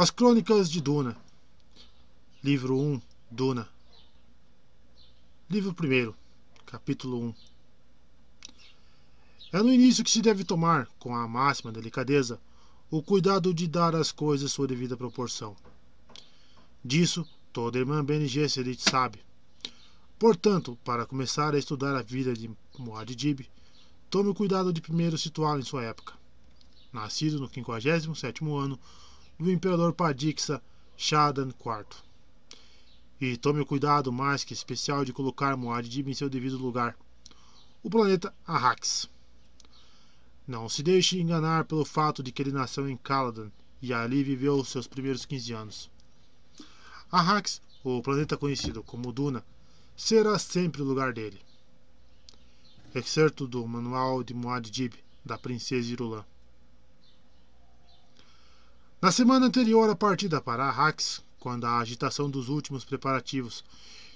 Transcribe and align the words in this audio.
As 0.00 0.12
Crônicas 0.12 0.70
de 0.70 0.80
Duna. 0.80 1.16
Livro 2.40 2.78
1, 2.78 3.02
Duna. 3.28 3.68
Livro 5.50 5.74
1, 5.74 6.14
capítulo 6.64 7.20
1. 7.20 7.34
É 9.54 9.60
no 9.60 9.72
início 9.72 10.04
que 10.04 10.10
se 10.12 10.22
deve 10.22 10.44
tomar, 10.44 10.86
com 11.00 11.16
a 11.16 11.26
máxima 11.26 11.72
delicadeza, 11.72 12.40
o 12.88 13.02
cuidado 13.02 13.52
de 13.52 13.66
dar 13.66 13.96
às 13.96 14.12
coisas 14.12 14.52
sua 14.52 14.68
devida 14.68 14.96
proporção. 14.96 15.56
Disso 16.84 17.28
toda 17.52 17.80
irmã 17.80 18.04
Bene 18.04 18.28
Gesserit 18.28 18.80
sabe. 18.80 19.18
Portanto, 20.16 20.78
para 20.84 21.06
começar 21.06 21.56
a 21.56 21.58
estudar 21.58 21.96
a 21.96 22.02
vida 22.02 22.34
de 22.34 22.48
Muad'Dib, 22.78 23.50
tome 24.08 24.28
o 24.28 24.34
cuidado 24.34 24.72
de 24.72 24.80
primeiro 24.80 25.18
situá-lo 25.18 25.58
em 25.58 25.64
sua 25.64 25.82
época. 25.82 26.14
Nascido 26.92 27.40
no 27.40 27.48
57º 27.48 28.56
ano 28.56 28.78
do 29.38 29.52
imperador 29.52 29.92
Padixa 29.92 30.60
Shadan 30.96 31.50
IV. 31.50 31.86
E 33.20 33.36
tome 33.36 33.60
o 33.60 33.66
cuidado 33.66 34.12
mais 34.12 34.42
que 34.42 34.52
especial 34.52 35.04
de 35.04 35.12
colocar 35.12 35.56
Muad'Dib 35.56 36.10
em 36.10 36.14
seu 36.14 36.28
devido 36.28 36.58
lugar, 36.58 36.96
o 37.82 37.88
planeta 37.88 38.34
Arrax. 38.44 39.08
Não 40.46 40.68
se 40.68 40.82
deixe 40.82 41.20
enganar 41.20 41.66
pelo 41.66 41.84
fato 41.84 42.20
de 42.20 42.32
que 42.32 42.42
ele 42.42 42.50
nasceu 42.50 42.88
em 42.88 42.96
Caladan 42.96 43.50
e 43.80 43.92
ali 43.92 44.24
viveu 44.24 44.64
seus 44.64 44.88
primeiros 44.88 45.24
15 45.24 45.52
anos. 45.52 45.90
Arrax, 47.10 47.62
o 47.84 48.02
planeta 48.02 48.36
conhecido 48.36 48.82
como 48.82 49.12
Duna, 49.12 49.44
será 49.96 50.36
sempre 50.38 50.82
o 50.82 50.84
lugar 50.84 51.12
dele. 51.12 51.40
Excerto 52.92 53.46
do 53.46 53.66
Manual 53.68 54.24
de 54.24 54.34
Muad'Dib, 54.34 54.94
da 55.24 55.38
Princesa 55.38 55.92
Irulan. 55.92 56.24
Na 59.00 59.12
semana 59.12 59.46
anterior 59.46 59.88
à 59.88 59.94
partida 59.94 60.40
para 60.40 60.64
Arrax, 60.64 61.22
quando 61.38 61.64
a 61.66 61.78
agitação 61.78 62.28
dos 62.28 62.48
últimos 62.48 62.84
preparativos 62.84 63.64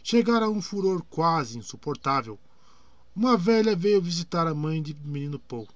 chegara 0.03 0.47
a 0.47 0.51
um 0.51 0.61
furor 0.61 1.05
quase 1.09 1.57
insuportável, 1.57 2.37
uma 3.15 3.37
velha 3.37 3.77
veio 3.77 4.03
visitar 4.03 4.45
a 4.45 4.53
mãe 4.53 4.83
de 4.83 4.93
menino 5.05 5.39
Paul. 5.39 5.69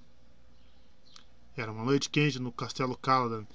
Era 1.55 1.71
uma 1.71 1.85
noite 1.85 2.09
quente 2.09 2.37
no 2.37 2.51
castelo 2.51 2.97
Caladan, 2.97 3.45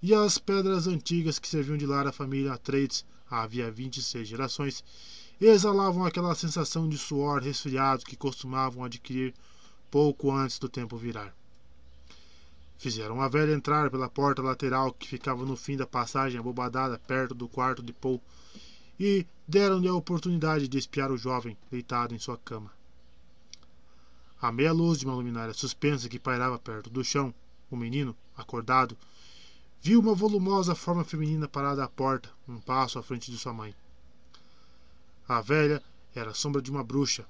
e 0.00 0.14
as 0.14 0.38
pedras 0.38 0.86
antigas 0.86 1.40
que 1.40 1.48
serviam 1.48 1.76
de 1.76 1.86
lar 1.86 2.06
à 2.06 2.12
família 2.12 2.52
Atreides 2.52 3.04
havia 3.28 3.72
26 3.72 4.28
gerações 4.28 4.84
exalavam 5.40 6.04
aquela 6.04 6.36
sensação 6.36 6.88
de 6.88 6.96
suor 6.96 7.42
resfriado 7.42 8.04
que 8.04 8.16
costumavam 8.16 8.84
adquirir 8.84 9.34
pouco 9.90 10.30
antes 10.30 10.56
do 10.60 10.68
tempo 10.68 10.96
virar. 10.96 11.34
Fizeram 12.84 13.22
a 13.22 13.28
velha 13.28 13.54
entrar 13.54 13.90
pela 13.90 14.10
porta 14.10 14.42
lateral 14.42 14.92
que 14.92 15.08
ficava 15.08 15.42
no 15.42 15.56
fim 15.56 15.74
da 15.74 15.86
passagem 15.86 16.38
abobadada 16.38 16.98
perto 16.98 17.34
do 17.34 17.48
quarto 17.48 17.82
de 17.82 17.94
Paul 17.94 18.20
e 19.00 19.26
deram-lhe 19.48 19.88
a 19.88 19.94
oportunidade 19.94 20.68
de 20.68 20.76
espiar 20.76 21.10
o 21.10 21.16
jovem 21.16 21.56
deitado 21.70 22.14
em 22.14 22.18
sua 22.18 22.36
cama. 22.36 22.70
À 24.38 24.52
meia 24.52 24.70
luz 24.70 24.98
de 24.98 25.06
uma 25.06 25.14
luminária 25.14 25.54
suspensa 25.54 26.10
que 26.10 26.18
pairava 26.18 26.58
perto 26.58 26.90
do 26.90 27.02
chão, 27.02 27.32
o 27.70 27.76
menino, 27.76 28.14
acordado, 28.36 28.98
viu 29.80 29.98
uma 29.98 30.14
volumosa 30.14 30.74
forma 30.74 31.04
feminina 31.04 31.48
parada 31.48 31.82
à 31.82 31.88
porta, 31.88 32.28
um 32.46 32.60
passo 32.60 32.98
à 32.98 33.02
frente 33.02 33.30
de 33.30 33.38
sua 33.38 33.54
mãe. 33.54 33.74
A 35.26 35.40
velha 35.40 35.82
era 36.14 36.32
a 36.32 36.34
sombra 36.34 36.60
de 36.60 36.70
uma 36.70 36.84
bruxa. 36.84 37.24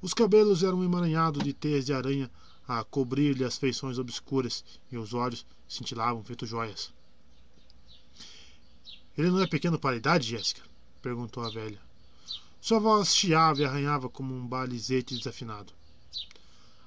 Os 0.00 0.14
cabelos 0.14 0.62
eram 0.62 0.84
emaranhados 0.84 1.42
de 1.42 1.52
teias 1.52 1.84
de 1.84 1.92
aranha 1.92 2.30
a 2.66 2.82
cobrir-lhe 2.84 3.44
as 3.44 3.56
feições 3.56 3.98
obscuras 3.98 4.64
e 4.90 4.96
os 4.96 5.14
olhos 5.14 5.46
cintilavam 5.68 6.24
feito 6.24 6.46
joias. 6.46 6.92
Ele 9.16 9.30
não 9.30 9.40
é 9.40 9.46
pequeno 9.46 9.78
para 9.78 9.94
a 9.94 9.98
idade, 9.98 10.28
Jéssica? 10.28 10.62
perguntou 11.00 11.42
a 11.42 11.50
velha. 11.50 11.80
Sua 12.60 12.78
voz 12.78 13.14
chiava 13.14 13.60
e 13.60 13.64
arranhava 13.64 14.08
como 14.08 14.34
um 14.34 14.46
balizete 14.46 15.16
desafinado. 15.16 15.72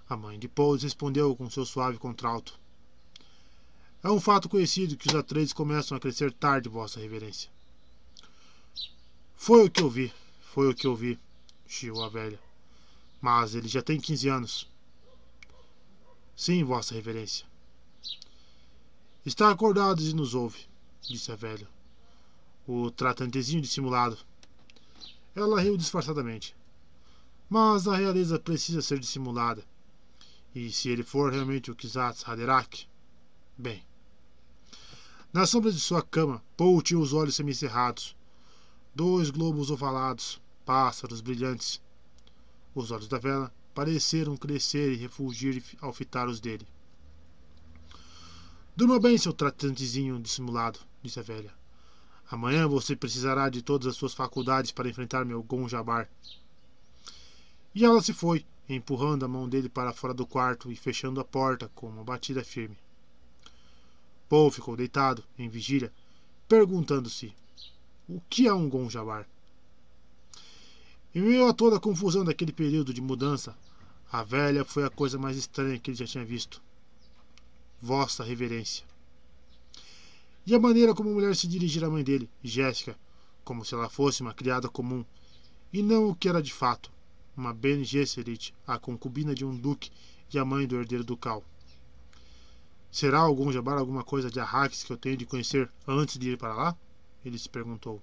A 0.09 0.17
mãe 0.17 0.37
de 0.37 0.47
Pouls 0.47 0.83
respondeu 0.83 1.35
com 1.35 1.49
seu 1.49 1.65
suave 1.65 1.97
contralto. 1.97 2.59
É 4.03 4.09
um 4.09 4.19
fato 4.19 4.49
conhecido 4.49 4.97
que 4.97 5.07
os 5.07 5.15
atreides 5.15 5.53
começam 5.53 5.95
a 5.95 5.99
crescer 5.99 6.31
tarde, 6.33 6.69
Vossa 6.69 6.99
Reverência. 6.99 7.49
Foi 9.35 9.65
o 9.65 9.71
que 9.71 9.81
eu 9.81 9.89
vi, 9.89 10.13
foi 10.53 10.69
o 10.69 10.75
que 10.75 10.85
eu 10.85 10.95
vi, 10.95 11.17
chiou 11.67 12.03
a 12.03 12.09
velha. 12.09 12.39
Mas 13.21 13.55
ele 13.55 13.67
já 13.67 13.81
tem 13.81 13.99
quinze 13.99 14.27
anos. 14.27 14.67
Sim, 16.39 16.63
Vossa 16.63 16.93
Reverência. 16.93 17.45
Está 19.25 19.51
acordado 19.51 20.01
e 20.01 20.13
nos 20.13 20.33
ouve, 20.33 20.69
disse 21.01 21.29
a 21.33 21.35
velha. 21.35 21.67
O 22.65 22.89
tratantezinho 22.89 23.61
dissimulado. 23.61 24.17
Ela 25.35 25.59
riu 25.59 25.75
disfarçadamente. 25.75 26.55
Mas 27.49 27.89
a 27.89 27.97
realeza 27.97 28.39
precisa 28.39 28.81
ser 28.81 28.99
dissimulada. 28.99 29.65
E 30.55 30.71
se 30.71 30.87
ele 30.87 31.03
for 31.03 31.29
realmente 31.29 31.71
o 31.71 31.75
Kizats 31.75 32.23
Haderach, 32.25 32.87
bem. 33.57 33.83
Na 35.33 35.45
sombra 35.45 35.73
de 35.73 35.79
sua 35.81 36.01
cama, 36.01 36.41
Paul 36.55 36.81
tinha 36.81 37.01
os 37.01 37.11
olhos 37.11 37.35
semicerrados. 37.35 38.15
Dois 38.95 39.29
globos 39.29 39.69
ovalados, 39.69 40.41
pássaros 40.65 41.19
brilhantes. 41.19 41.81
Os 42.73 42.91
olhos 42.91 43.09
da 43.09 43.19
vela 43.19 43.53
pareceram 43.73 44.35
crescer 44.35 44.91
e 44.91 44.95
refulgir 44.95 45.63
ao 45.79 45.93
fitar 45.93 46.27
os 46.27 46.39
dele. 46.39 46.67
Durma 48.75 48.99
bem, 48.99 49.17
seu 49.17 49.33
tratantezinho 49.33 50.19
dissimulado, 50.19 50.79
disse 51.03 51.19
a 51.19 51.23
velha. 51.23 51.53
Amanhã 52.31 52.67
você 52.67 52.95
precisará 52.95 53.49
de 53.49 53.61
todas 53.61 53.87
as 53.87 53.95
suas 53.95 54.13
faculdades 54.13 54.71
para 54.71 54.87
enfrentar 54.87 55.25
meu 55.25 55.41
Gonjabar. 55.41 56.07
E 57.73 57.83
ela 57.83 58.01
se 58.01 58.13
foi, 58.13 58.45
empurrando 58.67 59.25
a 59.25 59.27
mão 59.27 59.49
dele 59.49 59.67
para 59.67 59.93
fora 59.93 60.13
do 60.13 60.25
quarto 60.25 60.71
e 60.71 60.75
fechando 60.75 61.19
a 61.19 61.25
porta 61.25 61.69
com 61.73 61.87
uma 61.87 62.03
batida 62.03 62.43
firme. 62.43 62.77
Paul 64.29 64.51
ficou 64.51 64.77
deitado, 64.77 65.23
em 65.37 65.49
vigília, 65.49 65.91
perguntando-se: 66.47 67.33
o 68.07 68.21
que 68.29 68.47
é 68.47 68.53
um 68.53 68.69
Gonjabar? 68.69 69.27
Em 71.13 71.21
meio 71.21 71.47
a 71.47 71.53
toda 71.53 71.77
a 71.77 71.79
confusão 71.79 72.23
daquele 72.23 72.51
período 72.53 72.93
de 72.93 73.01
mudança, 73.01 73.57
a 74.11 74.23
velha 74.23 74.63
foi 74.63 74.83
a 74.83 74.91
coisa 74.91 75.17
mais 75.17 75.37
estranha 75.37 75.79
que 75.79 75.89
ele 75.89 75.97
já 75.97 76.05
tinha 76.05 76.23
visto. 76.23 76.61
Vossa 77.81 78.23
Reverência. 78.23 78.85
E 80.45 80.53
a 80.53 80.59
maneira 80.59 80.93
como 80.93 81.09
a 81.09 81.13
mulher 81.13 81.35
se 81.35 81.47
dirigira 81.47 81.87
à 81.87 81.89
mãe 81.89 82.03
dele, 82.03 82.29
Jéssica, 82.43 82.95
como 83.43 83.65
se 83.65 83.73
ela 83.73 83.89
fosse 83.89 84.21
uma 84.21 84.35
criada 84.35 84.69
comum, 84.69 85.03
e 85.73 85.81
não 85.81 86.09
o 86.09 86.15
que 86.15 86.29
era 86.29 86.43
de 86.43 86.53
fato, 86.53 86.91
uma 87.35 87.53
Ben 87.53 87.83
Gesserit, 87.83 88.53
a 88.67 88.77
concubina 88.77 89.33
de 89.33 89.43
um 89.43 89.55
duque 89.55 89.91
e 90.31 90.37
a 90.37 90.45
mãe 90.45 90.67
do 90.67 90.75
herdeiro 90.75 91.03
ducal. 91.03 91.43
Será 92.91 93.19
algum 93.19 93.51
jabar 93.51 93.77
alguma 93.77 94.03
coisa 94.03 94.29
de 94.29 94.39
Arrax 94.39 94.83
que 94.83 94.93
eu 94.93 94.97
tenho 94.97 95.17
de 95.17 95.25
conhecer 95.25 95.71
antes 95.87 96.19
de 96.19 96.31
ir 96.31 96.37
para 96.37 96.53
lá? 96.53 96.77
Ele 97.25 97.37
se 97.37 97.49
perguntou. 97.49 98.01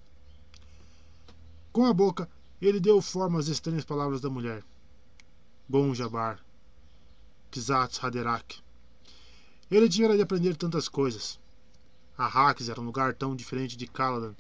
Com 1.72 1.84
a 1.84 1.92
boca, 1.92 2.28
ele 2.60 2.80
deu 2.80 3.02
forma 3.02 3.38
às 3.38 3.48
estranhas 3.48 3.84
palavras 3.84 4.20
da 4.20 4.30
mulher. 4.30 4.64
Gonjabar, 5.68 6.42
Kizats 7.50 8.02
Haderach. 8.02 8.62
Ele 9.70 9.88
tinha 9.88 10.14
de 10.14 10.22
aprender 10.22 10.56
tantas 10.56 10.88
coisas. 10.88 11.40
Arrax 12.16 12.68
era 12.68 12.80
um 12.80 12.84
lugar 12.84 13.14
tão 13.14 13.36
diferente 13.36 13.76
de 13.76 13.86
Caladan 13.86 14.34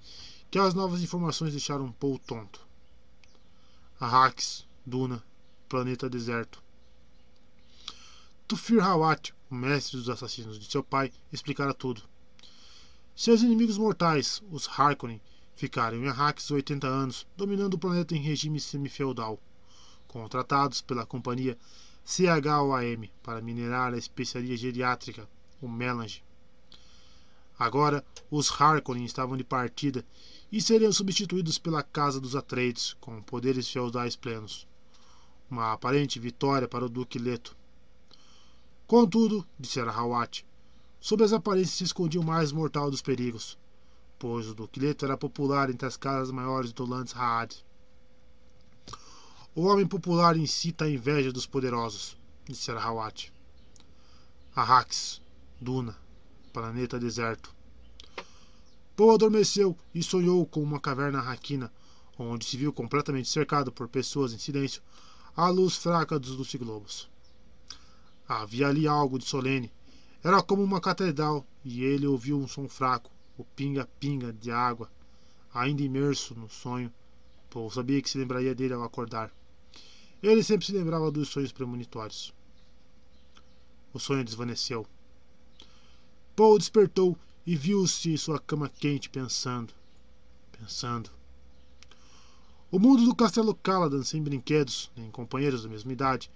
que 0.50 0.58
as 0.58 0.72
novas 0.72 1.02
informações 1.02 1.50
deixaram 1.50 1.86
um 1.86 1.92
Paul 1.92 2.18
tonto. 2.18 2.66
Arrax, 3.98 4.66
Duna, 4.84 5.22
planeta 5.68 6.08
deserto. 6.08 6.62
Tufir 8.46 8.82
Hawat, 8.82 9.34
o 9.50 9.54
mestre 9.54 9.96
dos 9.96 10.08
assassinos 10.08 10.58
de 10.58 10.70
seu 10.70 10.82
pai, 10.82 11.12
explicara 11.32 11.74
tudo. 11.74 12.02
Seus 13.14 13.42
inimigos 13.42 13.76
mortais, 13.76 14.40
os 14.50 14.68
Harkonnen, 14.68 15.20
ficaram 15.56 15.96
em 15.96 16.06
Arrax 16.06 16.50
80 16.50 16.86
anos, 16.86 17.26
dominando 17.36 17.74
o 17.74 17.78
planeta 17.78 18.14
em 18.14 18.20
regime 18.20 18.60
semifeudal 18.60 19.40
contratados 20.16 20.80
pela 20.80 21.04
companhia 21.04 21.58
CHOAM 22.04 23.08
para 23.22 23.42
minerar 23.42 23.92
a 23.92 23.98
especiaria 23.98 24.56
geriátrica, 24.56 25.28
o 25.60 25.68
melange. 25.68 26.24
Agora, 27.58 28.04
os 28.30 28.50
Harkonnen 28.50 29.04
estavam 29.04 29.36
de 29.36 29.44
partida 29.44 30.04
e 30.50 30.60
seriam 30.60 30.92
substituídos 30.92 31.58
pela 31.58 31.82
Casa 31.82 32.18
dos 32.18 32.34
Atreides, 32.34 32.94
com 33.00 33.20
poderes 33.22 33.68
feudais 33.68 34.16
plenos. 34.16 34.66
Uma 35.50 35.72
aparente 35.72 36.18
vitória 36.18 36.66
para 36.68 36.84
o 36.84 36.88
Duque 36.88 37.18
Leto. 37.18 37.56
Contudo, 38.86 39.46
dissera 39.58 39.90
Hawat, 39.90 40.46
sob 41.00 41.24
as 41.24 41.32
aparências 41.32 41.76
se 41.76 41.84
escondia 41.84 42.20
o 42.20 42.24
mais 42.24 42.52
mortal 42.52 42.90
dos 42.90 43.02
perigos, 43.02 43.58
pois 44.18 44.48
o 44.48 44.54
Duque 44.54 44.80
Leto 44.80 45.04
era 45.04 45.16
popular 45.16 45.70
entre 45.70 45.86
as 45.86 45.96
casas 45.96 46.30
maiores 46.30 46.72
do 46.72 46.86
Lands 46.86 47.14
Haad. 47.14 47.64
O 49.54 49.62
homem 49.62 49.86
popular 49.86 50.36
incita 50.36 50.84
a 50.84 50.90
inveja 50.90 51.32
dos 51.32 51.46
poderosos, 51.46 52.16
dissera 52.44 52.80
Hawat. 52.80 53.32
Arrax, 54.54 55.20
Duna, 55.60 55.96
planeta 56.52 56.98
deserto. 56.98 57.54
Poe 58.94 59.14
adormeceu 59.14 59.76
e 59.94 60.02
sonhou 60.02 60.46
com 60.46 60.62
uma 60.62 60.80
caverna 60.80 61.20
raquina, 61.20 61.70
onde 62.18 62.46
se 62.46 62.56
viu 62.56 62.72
completamente 62.72 63.28
cercado 63.28 63.70
por 63.70 63.88
pessoas 63.88 64.32
em 64.32 64.38
silêncio, 64.38 64.82
à 65.36 65.48
luz 65.48 65.76
fraca 65.76 66.18
dos 66.18 66.30
luciglobos. 66.30 67.10
Havia 68.26 68.68
ali 68.68 68.88
algo 68.88 69.18
de 69.18 69.26
solene. 69.26 69.70
Era 70.24 70.42
como 70.42 70.62
uma 70.62 70.80
catedral, 70.80 71.46
e 71.62 71.84
ele 71.84 72.06
ouviu 72.06 72.38
um 72.38 72.48
som 72.48 72.66
fraco, 72.68 73.10
o 73.36 73.44
pinga-pinga 73.44 74.32
de 74.32 74.50
água, 74.50 74.90
ainda 75.52 75.82
imerso 75.82 76.34
no 76.34 76.48
sonho. 76.48 76.92
Paul 77.50 77.70
sabia 77.70 78.00
que 78.02 78.10
se 78.10 78.18
lembraria 78.18 78.54
dele 78.54 78.74
ao 78.74 78.82
acordar. 78.82 79.32
Ele 80.22 80.42
sempre 80.42 80.66
se 80.66 80.72
lembrava 80.72 81.10
dos 81.10 81.28
sonhos 81.28 81.52
premonitórios. 81.52 82.34
O 83.92 83.98
sonho 83.98 84.24
desvaneceu. 84.24 84.86
Paul 86.34 86.58
despertou 86.58 87.16
e 87.46 87.54
viu-se 87.54 88.10
em 88.10 88.16
sua 88.16 88.38
cama 88.38 88.68
quente, 88.68 89.08
pensando, 89.08 89.72
pensando. 90.52 91.10
O 92.70 92.78
mundo 92.78 93.04
do 93.04 93.14
castelo 93.14 93.54
Caladan, 93.54 94.02
sem 94.02 94.22
brinquedos, 94.22 94.90
nem 94.96 95.10
companheiros 95.10 95.62
da 95.62 95.68
mesma 95.68 95.92
idade, 95.92 96.30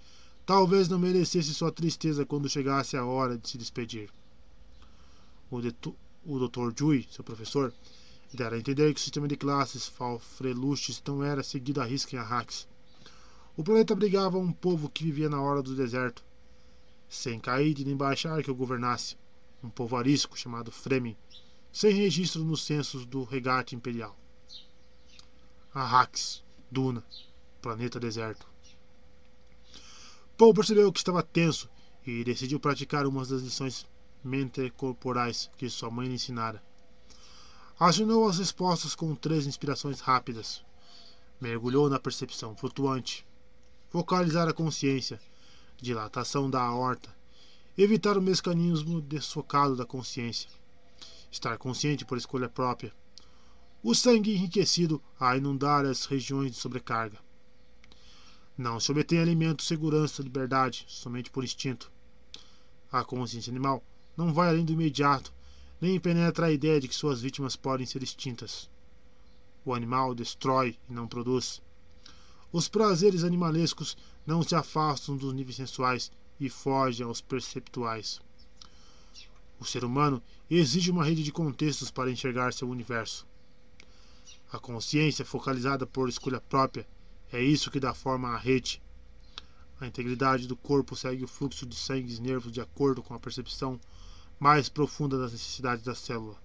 talvez 0.45 0.87
não 0.87 0.97
merecesse 0.97 1.53
sua 1.53 1.71
tristeza 1.71 2.25
quando 2.25 2.49
chegasse 2.49 2.95
a 2.95 3.05
hora 3.05 3.37
de 3.37 3.49
se 3.49 3.57
despedir. 3.57 4.09
O, 5.51 5.59
o 6.25 6.39
Dr. 6.39 6.71
Dewey, 6.71 7.07
seu 7.09 7.23
professor, 7.23 7.73
dera 8.33 8.55
a 8.55 8.59
entender 8.59 8.93
que 8.93 8.99
o 8.99 9.03
sistema 9.03 9.27
de 9.27 9.35
classes 9.35 9.87
Falfreluches 9.87 11.01
não 11.05 11.23
era 11.23 11.43
seguido 11.43 11.81
à 11.81 11.85
risca 11.85 12.15
em 12.15 12.19
Arrax. 12.19 12.67
O 13.57 13.63
planeta 13.63 13.93
abrigava 13.93 14.37
um 14.37 14.51
povo 14.51 14.89
que 14.89 15.03
vivia 15.03 15.29
na 15.29 15.41
hora 15.41 15.61
do 15.61 15.75
deserto, 15.75 16.23
sem 17.09 17.39
Caíde 17.39 17.83
nem 17.83 17.95
baixar 17.95 18.41
que 18.41 18.51
o 18.51 18.55
governasse 18.55 19.17
um 19.63 19.69
povo 19.69 19.95
arisco 19.95 20.37
chamado 20.37 20.71
Fremen, 20.71 21.17
sem 21.71 21.93
registro 21.93 22.43
nos 22.43 22.63
censos 22.63 23.05
do 23.05 23.23
regate 23.23 23.75
imperial. 23.75 24.17
Arrax, 25.73 26.43
Duna, 26.69 27.03
planeta 27.61 27.99
deserto. 27.99 28.47
Paul 30.37 30.53
percebeu 30.53 30.91
que 30.91 30.99
estava 30.99 31.21
tenso 31.21 31.69
e 32.05 32.23
decidiu 32.23 32.59
praticar 32.59 33.05
uma 33.05 33.25
das 33.25 33.41
lições 33.41 33.85
corporais 34.77 35.49
que 35.57 35.69
sua 35.69 35.89
mãe 35.89 36.07
lhe 36.07 36.15
ensinara. 36.15 36.61
Assinou 37.79 38.27
as 38.27 38.37
respostas 38.37 38.95
com 38.95 39.15
três 39.15 39.47
inspirações 39.47 39.99
rápidas. 39.99 40.63
Mergulhou 41.39 41.89
na 41.89 41.99
percepção 41.99 42.55
flutuante. 42.55 43.25
Focalizar 43.89 44.47
a 44.47 44.53
consciência. 44.53 45.19
Dilatação 45.81 46.49
da 46.49 46.61
aorta 46.61 47.09
Evitar 47.77 48.17
o 48.17 48.21
mecanismo 48.21 49.01
desfocado 49.01 49.77
da 49.77 49.85
consciência. 49.85 50.49
Estar 51.31 51.57
consciente 51.57 52.03
por 52.03 52.17
escolha 52.17 52.49
própria. 52.49 52.93
O 53.81 53.95
sangue 53.95 54.35
enriquecido 54.35 55.01
a 55.17 55.37
inundar 55.37 55.85
as 55.85 56.05
regiões 56.05 56.51
de 56.51 56.57
sobrecarga. 56.57 57.17
Não 58.57 58.77
se 58.77 58.91
obtém 58.91 59.19
alimento, 59.19 59.63
segurança, 59.63 60.21
liberdade, 60.21 60.83
somente 60.87 61.31
por 61.31 61.45
instinto. 61.45 61.89
A 62.91 63.05
consciência 63.05 63.49
animal 63.49 63.81
não 64.15 64.33
vai 64.33 64.49
além 64.49 64.65
do 64.65 64.73
imediato, 64.73 65.33
nem 65.79 65.99
penetra 65.99 66.47
a 66.47 66.51
ideia 66.51 66.79
de 66.79 66.87
que 66.87 66.95
suas 66.95 67.21
vítimas 67.21 67.55
podem 67.55 67.85
ser 67.85 68.03
extintas. 68.03 68.69
O 69.65 69.73
animal 69.73 70.13
destrói 70.13 70.77
e 70.89 70.93
não 70.93 71.07
produz. 71.07 71.61
Os 72.51 72.67
prazeres 72.67 73.23
animalescos 73.23 73.95
não 74.25 74.43
se 74.43 74.55
afastam 74.55 75.15
dos 75.15 75.33
níveis 75.33 75.55
sensuais 75.55 76.11
e 76.39 76.49
foge 76.49 77.01
aos 77.01 77.21
perceptuais. 77.21 78.19
O 79.59 79.65
ser 79.65 79.85
humano 79.85 80.21
exige 80.49 80.89
uma 80.91 81.05
rede 81.05 81.23
de 81.23 81.31
contextos 81.31 81.91
para 81.91 82.11
enxergar 82.11 82.51
seu 82.51 82.67
universo. 82.69 83.27
A 84.51 84.59
consciência 84.59 85.23
focalizada 85.23 85.85
por 85.85 86.09
escolha 86.09 86.41
própria 86.41 86.87
é 87.31 87.41
isso 87.41 87.71
que 87.71 87.79
dá 87.79 87.93
forma 87.93 88.29
à 88.29 88.37
rede. 88.37 88.81
A 89.79 89.87
integridade 89.87 90.47
do 90.47 90.55
corpo 90.55 90.95
segue 90.95 91.23
o 91.23 91.27
fluxo 91.27 91.65
de 91.65 91.75
sangue 91.75 92.13
e 92.13 92.19
nervos 92.19 92.51
de 92.51 92.59
acordo 92.59 93.01
com 93.01 93.13
a 93.13 93.19
percepção 93.19 93.79
mais 94.41 94.67
profunda 94.67 95.19
das 95.19 95.33
necessidades 95.33 95.85
da 95.85 95.93
célula. 95.93 96.35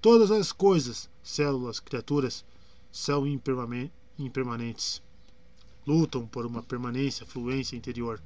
Todas 0.00 0.32
as 0.32 0.50
coisas, 0.50 1.08
células, 1.22 1.78
criaturas, 1.78 2.44
são 2.90 3.24
impermanentes. 3.24 5.00
Lutam 5.86 6.26
por 6.26 6.44
uma 6.44 6.60
permanência, 6.60 7.24
fluência 7.24 7.76
interior. 7.76 8.20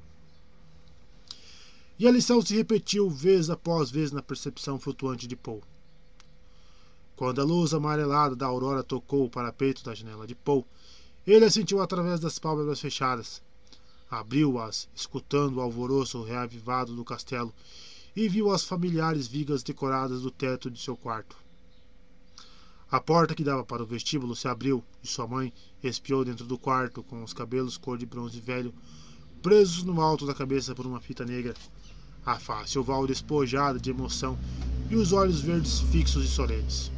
E 1.99 2.07
a 2.07 2.11
lição 2.11 2.41
se 2.41 2.55
repetiu 2.55 3.07
vez 3.07 3.51
após 3.51 3.91
vez 3.91 4.11
na 4.11 4.23
percepção 4.23 4.79
flutuante 4.79 5.27
de 5.27 5.35
Paul. 5.35 5.61
Quando 7.15 7.39
a 7.39 7.43
luz 7.43 7.75
amarelada 7.75 8.35
da 8.35 8.47
aurora 8.47 8.83
tocou 8.83 9.25
o 9.25 9.29
parapeito 9.29 9.83
da 9.83 9.93
janela 9.93 10.25
de 10.25 10.33
Paul, 10.33 10.65
ele 11.27 11.45
a 11.45 11.51
sentiu 11.51 11.79
através 11.79 12.19
das 12.19 12.39
pálpebras 12.39 12.81
fechadas. 12.81 13.39
Abriu-as, 14.09 14.89
escutando 14.95 15.57
o 15.57 15.61
alvoroço 15.61 16.23
reavivado 16.23 16.95
do 16.95 17.05
castelo, 17.05 17.53
e 18.17 18.27
viu 18.27 18.51
as 18.51 18.63
familiares 18.63 19.27
vigas 19.27 19.61
decoradas 19.61 20.23
do 20.23 20.31
teto 20.31 20.71
de 20.71 20.81
seu 20.81 20.97
quarto. 20.97 21.37
A 22.89 22.99
porta 22.99 23.35
que 23.35 23.43
dava 23.43 23.63
para 23.63 23.83
o 23.83 23.85
vestíbulo 23.85 24.35
se 24.35 24.47
abriu 24.47 24.83
e 25.03 25.07
sua 25.07 25.27
mãe 25.27 25.53
espiou 25.83 26.25
dentro 26.25 26.43
do 26.43 26.57
quarto 26.57 27.03
com 27.03 27.23
os 27.23 27.31
cabelos 27.31 27.77
cor 27.77 27.95
de 27.95 28.07
bronze 28.07 28.41
velho 28.41 28.73
presos 29.39 29.83
no 29.83 30.01
alto 30.01 30.25
da 30.25 30.33
cabeça 30.33 30.73
por 30.73 30.87
uma 30.87 30.99
fita 30.99 31.23
negra 31.23 31.53
a 32.25 32.39
face 32.39 32.79
oval 32.79 33.05
despojada 33.05 33.79
de 33.79 33.91
emoção 33.91 34.35
e 34.89 34.95
os 34.95 35.13
olhos 35.13 35.39
verdes 35.39 35.79
fixos 35.79 36.25
e 36.25 36.27
solenes. 36.27 36.91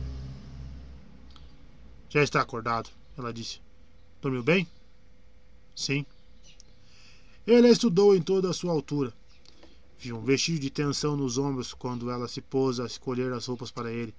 Já 2.09 2.23
está 2.23 2.39
acordado, 2.39 2.89
ela 3.17 3.33
disse. 3.33 3.59
Dormiu 4.21 4.41
bem? 4.41 4.65
Sim. 5.75 6.05
Ele 7.45 7.67
a 7.67 7.71
estudou 7.71 8.15
em 8.15 8.21
toda 8.21 8.49
a 8.49 8.53
sua 8.53 8.71
altura. 8.71 9.13
Viu 10.01 10.17
um 10.17 10.23
vestígio 10.23 10.61
de 10.61 10.69
tensão 10.69 11.17
nos 11.17 11.37
ombros 11.37 11.73
quando 11.73 12.09
ela 12.09 12.25
se 12.25 12.39
pôs 12.39 12.79
a 12.79 12.85
escolher 12.85 13.33
as 13.33 13.47
roupas 13.47 13.69
para 13.69 13.91
ele, 13.91 14.15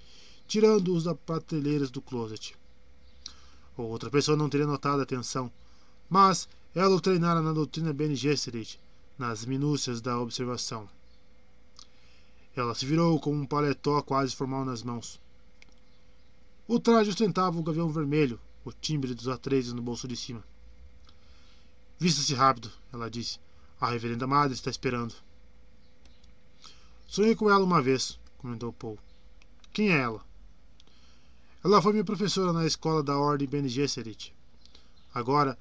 tirando-os 0.46 1.04
das 1.04 1.16
prateleiras 1.24 1.90
do 1.90 2.02
closet. 2.02 2.54
Outra 3.78 4.10
pessoa 4.10 4.36
não 4.36 4.50
teria 4.50 4.66
notado 4.66 5.00
a 5.00 5.06
tensão, 5.06 5.50
mas 6.06 6.46
ela 6.74 6.94
o 6.94 7.00
treinara 7.00 7.40
na 7.40 7.54
doutrina 7.54 7.94
Bene 7.94 8.14
Gesserit, 8.14 8.78
nas 9.16 9.46
minúcias 9.46 10.02
da 10.02 10.20
observação. 10.20 10.86
Ela 12.54 12.74
se 12.74 12.84
virou 12.84 13.18
com 13.18 13.32
um 13.32 13.46
paletó 13.46 14.02
quase 14.02 14.36
formal 14.36 14.66
nas 14.66 14.82
mãos. 14.82 15.18
O 16.68 16.78
traje 16.78 17.08
ostentava 17.08 17.58
o 17.58 17.62
gavião 17.62 17.88
vermelho, 17.88 18.38
o 18.66 18.70
timbre 18.70 19.14
dos 19.14 19.28
atrezes 19.28 19.72
no 19.72 19.80
bolso 19.80 20.06
de 20.06 20.14
cima. 20.14 20.44
Vista-se 21.98 22.34
rápido, 22.34 22.70
ela 22.92 23.10
disse. 23.10 23.38
A 23.80 23.88
reverenda 23.88 24.26
madre 24.26 24.52
está 24.52 24.68
esperando. 24.68 25.14
Sonhei 27.10 27.34
com 27.34 27.50
ela 27.50 27.64
uma 27.64 27.82
vez, 27.82 28.20
comentou 28.38 28.72
Paul. 28.72 28.96
Quem 29.72 29.90
é 29.90 29.98
ela? 29.98 30.24
Ela 31.64 31.82
foi 31.82 31.90
minha 31.90 32.04
professora 32.04 32.52
na 32.52 32.64
escola 32.64 33.02
da 33.02 33.18
Ordem 33.18 33.48
Bene 33.48 33.68
Gesserit. 33.68 34.32
Agora, 35.12 35.58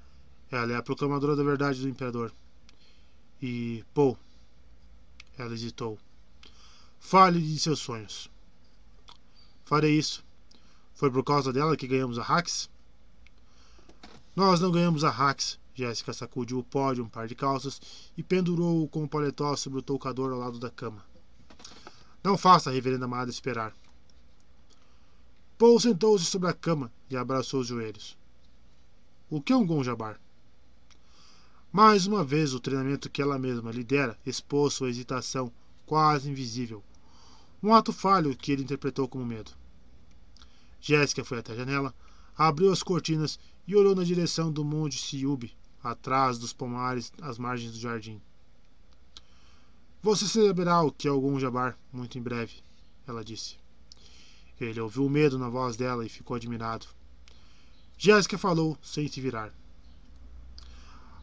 ela 0.51 0.73
é 0.73 0.75
a 0.75 0.83
proclamadora 0.83 1.35
da 1.35 1.43
verdade 1.43 1.81
do 1.81 1.89
imperador. 1.89 2.31
E, 3.41 3.83
Paul, 3.95 4.15
ela 5.39 5.51
hesitou. 5.51 5.97
Fale 6.99 7.41
de 7.41 7.59
seus 7.59 7.79
sonhos. 7.79 8.29
Farei 9.65 9.97
isso. 9.97 10.23
Foi 10.93 11.09
por 11.09 11.23
causa 11.23 11.51
dela 11.51 11.75
que 11.75 11.87
ganhamos 11.87 12.19
a 12.19 12.21
Hax? 12.21 12.69
Nós 14.35 14.59
não 14.59 14.71
ganhamos 14.71 15.03
a 15.03 15.09
Hax. 15.09 15.57
Jéssica 15.73 16.13
sacudiu 16.13 16.59
o 16.59 16.63
pó 16.63 16.93
de 16.93 17.01
um 17.01 17.09
par 17.09 17.27
de 17.27 17.33
calças 17.33 17.81
e 18.15 18.21
pendurou-o 18.21 18.87
com 18.87 19.03
o 19.03 19.09
paletó 19.09 19.55
sobre 19.55 19.79
o 19.79 19.81
toucador 19.81 20.31
ao 20.31 20.37
lado 20.37 20.59
da 20.59 20.69
cama. 20.69 21.08
Não 22.23 22.37
faça 22.37 22.69
a 22.69 22.73
reverenda 22.73 23.05
amada 23.05 23.29
esperar. 23.31 23.73
Paul 25.57 25.79
sentou-se 25.79 26.25
sobre 26.25 26.49
a 26.49 26.53
cama 26.53 26.91
e 27.09 27.15
abraçou 27.15 27.61
os 27.61 27.67
joelhos. 27.67 28.17
O 29.29 29.41
que 29.41 29.53
é 29.53 29.55
um 29.55 29.65
gonjabar? 29.65 30.19
Mais 31.71 32.07
uma 32.07 32.23
vez, 32.23 32.53
o 32.53 32.59
treinamento 32.59 33.09
que 33.09 33.21
ela 33.21 33.37
mesma 33.37 33.71
lidera 33.71 34.17
expôs 34.25 34.73
sua 34.73 34.89
hesitação 34.89 35.51
quase 35.85 36.29
invisível. 36.29 36.83
Um 37.61 37.73
ato 37.73 37.93
falho 37.93 38.35
que 38.35 38.51
ele 38.51 38.63
interpretou 38.63 39.07
como 39.07 39.25
medo. 39.25 39.51
Jéssica 40.81 41.23
foi 41.23 41.39
até 41.39 41.53
a 41.53 41.55
janela, 41.55 41.93
abriu 42.37 42.71
as 42.71 42.81
cortinas 42.81 43.39
e 43.67 43.75
olhou 43.75 43.93
na 43.93 44.03
direção 44.03 44.51
do 44.51 44.63
monte 44.65 44.97
Siúbe, 44.97 45.55
atrás 45.83 46.37
dos 46.37 46.53
pomares 46.53 47.11
às 47.21 47.37
margens 47.37 47.71
do 47.71 47.79
jardim. 47.79 48.21
Você 50.01 50.25
saberá 50.27 50.81
o 50.81 50.93
que 50.93 51.09
é 51.09 51.11
algum 51.11 51.37
jabar 51.37 51.77
muito 51.91 52.17
em 52.17 52.21
breve, 52.21 52.63
ela 53.05 53.21
disse. 53.21 53.57
Ele 54.59 54.79
ouviu 54.79 55.05
o 55.05 55.09
medo 55.09 55.37
na 55.37 55.49
voz 55.49 55.75
dela 55.75 56.05
e 56.05 56.09
ficou 56.09 56.37
admirado. 56.37 56.87
Jéssica 57.97 58.37
falou 58.37 58.77
sem 58.81 59.09
se 59.09 59.19
virar. 59.19 59.53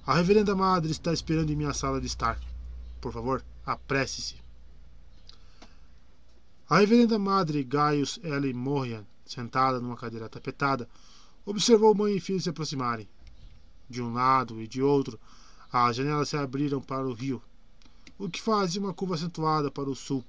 A 0.06 0.14
reverenda 0.14 0.54
madre 0.54 0.92
está 0.92 1.10
esperando 1.10 1.50
em 1.50 1.56
minha 1.56 1.72
sala 1.72 2.00
de 2.00 2.06
estar. 2.06 2.38
Por 3.00 3.12
favor, 3.12 3.42
apresse-se. 3.64 4.36
A 6.68 6.78
reverenda 6.78 7.18
madre 7.18 7.64
Gaius 7.64 8.20
Ellen 8.22 8.52
Morrian, 8.52 9.06
sentada 9.24 9.80
numa 9.80 9.96
cadeira 9.96 10.28
tapetada, 10.28 10.86
observou 11.46 11.94
mãe 11.94 12.16
e 12.16 12.20
filho 12.20 12.40
se 12.42 12.50
aproximarem. 12.50 13.08
De 13.88 14.02
um 14.02 14.12
lado 14.12 14.60
e 14.60 14.68
de 14.68 14.82
outro, 14.82 15.18
as 15.72 15.96
janelas 15.96 16.28
se 16.28 16.36
abriram 16.36 16.80
para 16.82 17.06
o 17.06 17.14
rio, 17.14 17.42
o 18.18 18.28
que 18.28 18.40
fazia 18.40 18.80
uma 18.80 18.94
curva 18.94 19.14
acentuada 19.14 19.70
para 19.70 19.90
o 19.90 19.94
sul 19.94 20.24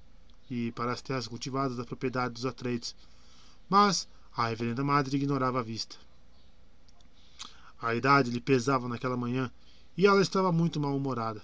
e 0.50 0.72
para 0.74 0.92
as 0.92 1.02
terras 1.02 1.28
cultivadas 1.28 1.78
da 1.78 1.86
propriedade 1.86 2.34
dos 2.34 2.46
Atreides. 2.46 2.96
Mas 3.70 4.08
a 4.36 4.48
reverenda 4.48 4.84
madre 4.84 5.18
ignorava 5.18 5.60
a 5.60 5.64
vista. 5.64 5.96
A 7.82 7.94
idade 7.94 8.32
lhe 8.32 8.42
pesava 8.42 8.88
naquela 8.88 9.16
manhã 9.16 9.52
e 9.96 10.06
ela 10.06 10.22
estava 10.22 10.52
muito 10.52 10.80
mal-humorada. 10.80 11.42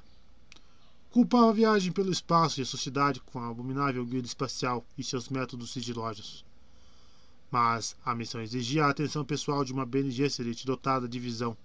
Culpava 1.11 1.49
a 1.49 1.53
viagem 1.53 1.91
pelo 1.91 2.11
espaço 2.11 2.59
e 2.59 2.63
a 2.63 2.65
sociedade 2.65 3.19
com 3.19 3.39
a 3.39 3.47
abominável 3.47 4.03
guilda 4.03 4.27
espacial 4.27 4.83
e 4.97 5.03
seus 5.03 5.29
métodos 5.29 5.71
sigilosos. 5.71 6.43
Mas 7.51 7.95
a 8.03 8.15
missão 8.15 8.41
exigia 8.41 8.85
a 8.85 8.89
atenção 8.89 9.23
pessoal 9.23 9.63
de 9.63 9.71
uma 9.71 9.85
Bene 9.85 10.09
Gesserit 10.09 10.65
dotada 10.65 11.07
de 11.07 11.19
visão. 11.19 11.55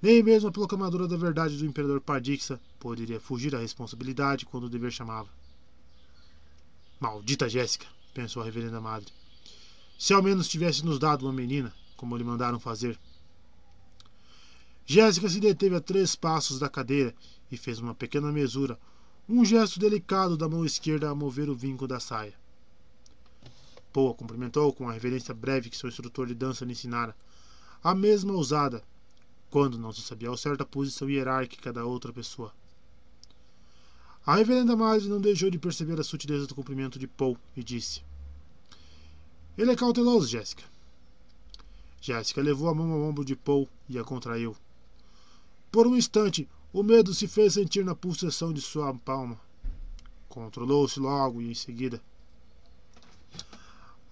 Nem 0.00 0.22
mesmo 0.22 0.48
a 0.48 0.52
proclamadora 0.52 1.08
da 1.08 1.16
verdade 1.16 1.56
do 1.56 1.64
imperador 1.64 2.00
Pardixa 2.00 2.60
poderia 2.78 3.18
fugir 3.18 3.54
à 3.56 3.58
responsabilidade 3.58 4.44
quando 4.44 4.64
o 4.64 4.68
dever 4.68 4.92
chamava. 4.92 5.30
Maldita 7.00 7.48
Jéssica, 7.48 7.86
pensou 8.12 8.42
a 8.42 8.44
reverenda 8.44 8.80
madre. 8.80 9.12
Se 9.98 10.12
ao 10.12 10.22
menos 10.22 10.48
tivesse 10.48 10.84
nos 10.84 10.98
dado 10.98 11.22
uma 11.22 11.32
menina, 11.32 11.72
como 11.96 12.16
lhe 12.16 12.24
mandaram 12.24 12.60
fazer. 12.60 12.98
Jéssica 14.84 15.28
se 15.28 15.40
deteve 15.40 15.74
a 15.74 15.80
três 15.80 16.14
passos 16.14 16.58
da 16.58 16.68
cadeira 16.68 17.14
e 17.50 17.56
fez 17.56 17.78
uma 17.78 17.94
pequena 17.94 18.30
mesura, 18.30 18.78
um 19.28 19.44
gesto 19.44 19.80
delicado 19.80 20.36
da 20.36 20.48
mão 20.48 20.64
esquerda 20.64 21.10
a 21.10 21.14
mover 21.14 21.48
o 21.48 21.56
vinco 21.56 21.88
da 21.88 21.98
saia. 21.98 22.34
Poa 23.92 24.14
cumprimentou 24.14 24.72
com 24.74 24.88
a 24.88 24.92
reverência 24.92 25.34
breve 25.34 25.70
que 25.70 25.76
seu 25.76 25.88
instrutor 25.88 26.26
de 26.26 26.34
dança 26.34 26.66
lhe 26.66 26.72
ensinara, 26.72 27.16
a 27.82 27.94
mesma 27.94 28.34
usada 28.34 28.84
quando 29.56 29.78
não 29.78 29.90
se 29.90 30.02
sabia 30.02 30.28
ao 30.28 30.36
certo 30.36 30.60
a 30.60 30.66
posição 30.66 31.08
hierárquica 31.08 31.72
da 31.72 31.82
outra 31.82 32.12
pessoa. 32.12 32.52
A 34.26 34.36
reverenda 34.36 34.76
madre 34.76 35.08
não 35.08 35.18
deixou 35.18 35.48
de 35.48 35.58
perceber 35.58 35.98
a 35.98 36.04
sutileza 36.04 36.46
do 36.46 36.54
cumprimento 36.54 36.98
de 36.98 37.06
Paul 37.06 37.38
e 37.56 37.64
disse: 37.64 38.02
Ele 39.56 39.70
é 39.70 39.74
cauteloso, 39.74 40.28
Jéssica. 40.28 40.62
Jéssica 42.02 42.42
levou 42.42 42.68
a 42.68 42.74
mão 42.74 42.92
ao 42.92 43.00
ombro 43.00 43.24
de 43.24 43.34
Paul 43.34 43.66
e 43.88 43.98
a 43.98 44.04
contraiu. 44.04 44.54
Por 45.72 45.86
um 45.86 45.96
instante, 45.96 46.46
o 46.70 46.82
medo 46.82 47.14
se 47.14 47.26
fez 47.26 47.54
sentir 47.54 47.82
na 47.82 47.94
pulsação 47.94 48.52
de 48.52 48.60
sua 48.60 48.92
palma. 48.92 49.40
Controlou-se 50.28 51.00
logo 51.00 51.40
e 51.40 51.50
em 51.50 51.54
seguida. 51.54 51.98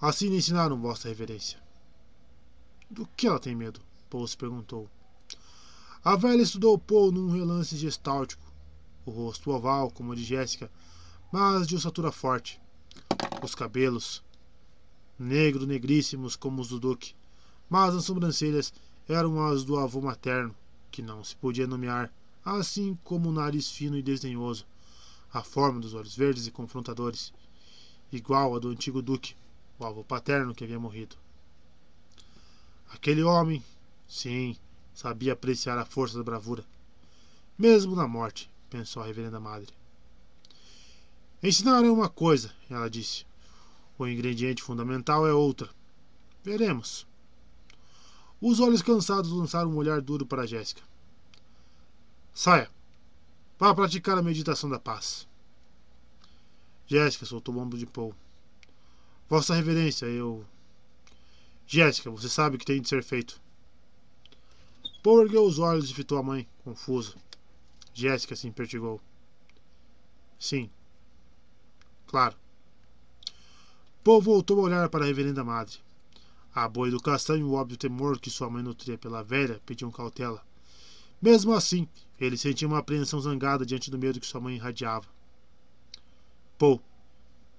Assim 0.01 0.31
lhe 0.31 0.39
ensinaram, 0.39 0.81
Vossa 0.81 1.09
Reverência. 1.09 1.63
Do 2.91 3.07
que 3.15 3.27
ela 3.27 3.39
tem 3.39 3.55
medo? 3.55 3.79
Paul 4.09 4.27
se 4.27 4.39
perguntou. 4.39 4.89
A 6.05 6.17
velha 6.17 6.43
estudou 6.43 6.77
Paul 6.77 7.11
num 7.11 7.31
relance 7.31 7.75
gestáltico, 7.79 8.45
o 9.07 9.11
rosto 9.11 9.51
oval, 9.51 9.91
como 9.91 10.13
o 10.13 10.15
de 10.15 10.23
Jéssica, 10.23 10.71
mas 11.33 11.67
de 11.67 11.77
ossatura 11.77 12.13
forte. 12.13 12.61
Os 13.43 13.55
cabelos, 13.55 14.23
negro 15.19 15.67
negríssimos 15.67 16.37
como 16.37 16.61
os 16.61 16.69
do 16.69 16.79
Duque, 16.79 17.15
mas 17.71 17.95
as 17.95 18.05
sobrancelhas 18.05 18.71
eram 19.09 19.43
as 19.47 19.65
do 19.65 19.79
avô 19.79 20.03
materno, 20.03 20.55
que 20.91 21.01
não 21.01 21.25
se 21.25 21.35
podia 21.35 21.67
nomear 21.67 22.13
assim 22.45 22.99
como 23.03 23.31
o 23.31 23.33
nariz 23.33 23.71
fino 23.71 23.97
e 23.97 24.03
desdenhoso, 24.03 24.67
a 25.33 25.43
forma 25.43 25.81
dos 25.81 25.95
olhos 25.95 26.15
verdes 26.15 26.47
e 26.47 26.51
confrontadores, 26.51 27.33
igual 28.13 28.55
a 28.55 28.59
do 28.59 28.69
antigo 28.69 29.01
duque, 29.01 29.35
o 29.79 29.87
avô 29.87 30.05
paterno 30.05 30.55
que 30.55 30.65
havia 30.65 30.79
morrido. 30.79 31.17
Aquele 32.91 33.23
homem, 33.23 33.65
sim, 34.07 34.55
sabia 34.95 35.33
apreciar 35.33 35.77
a 35.77 35.85
força 35.85 36.17
da 36.17 36.25
bravura, 36.25 36.65
mesmo 37.59 37.95
na 37.95 38.09
morte, 38.09 38.51
pensou 38.71 39.03
a 39.03 39.07
reverenda 39.07 39.39
madre. 39.39 39.73
Ensinarei 41.43 41.91
uma 41.91 42.09
coisa, 42.09 42.53
ela 42.71 42.89
disse. 42.89 43.27
O 43.99 44.07
ingrediente 44.07 44.63
fundamental 44.63 45.27
é 45.27 45.33
outra. 45.33 45.69
Veremos. 46.43 47.07
Os 48.41 48.61
olhos 48.61 48.83
cansados 48.83 49.31
lançaram 49.31 49.71
um 49.71 49.77
olhar 49.77 50.01
duro 50.01 50.27
para 50.27 50.47
Jéssica. 50.47 50.83
Saia. 52.33 52.71
Vá 53.59 53.73
praticar 53.75 54.19
a 54.19 54.23
meditação 54.23 54.69
da 54.69 54.79
paz. 54.79 55.29
Jéssica 56.87 57.25
soltou 57.25 57.55
o 57.55 57.59
ombro 57.59 57.79
de 57.79 57.87
Paul. 57.87 58.15
Vossa 59.29 59.55
Reverência, 59.55 60.07
eu. 60.07 60.45
Jéssica, 61.67 62.11
você 62.11 62.29
sabe 62.29 62.57
o 62.57 62.59
que 62.59 62.67
tem 62.67 62.83
de 62.83 62.89
ser 62.89 63.03
feito. 63.03 63.41
Paul 65.05 65.21
ergueu 65.21 65.45
os 65.45 65.59
olhos 65.59 65.91
e 65.91 65.95
fitou 65.95 66.17
a 66.17 66.23
mãe, 66.23 66.49
confuso. 66.65 67.19
Jéssica 67.93 68.35
se 68.35 68.49
impertigou. 68.49 68.99
Sim. 70.39 70.71
Claro. 72.07 72.35
Paul 74.03 74.23
voltou 74.23 74.59
a 74.61 74.63
olhar 74.63 74.89
para 74.89 75.05
a 75.05 75.07
reverenda 75.07 75.45
madre. 75.45 75.77
A 76.55 76.67
boa 76.67 76.89
educação 76.89 77.37
e 77.37 77.43
o 77.43 77.53
óbvio 77.53 77.77
temor 77.77 78.19
que 78.19 78.31
sua 78.31 78.49
mãe 78.49 78.63
nutria 78.63 78.97
pela 78.97 79.23
velha 79.23 79.61
pediam 79.67 79.91
cautela. 79.91 80.43
Mesmo 81.21 81.53
assim, 81.53 81.87
ele 82.19 82.39
sentia 82.39 82.67
uma 82.67 82.79
apreensão 82.79 83.21
zangada 83.21 83.67
diante 83.67 83.91
do 83.91 83.99
medo 83.99 84.19
que 84.19 84.27
sua 84.27 84.41
mãe 84.41 84.57
irradiava. 84.57 85.07
Paul, 86.57 86.81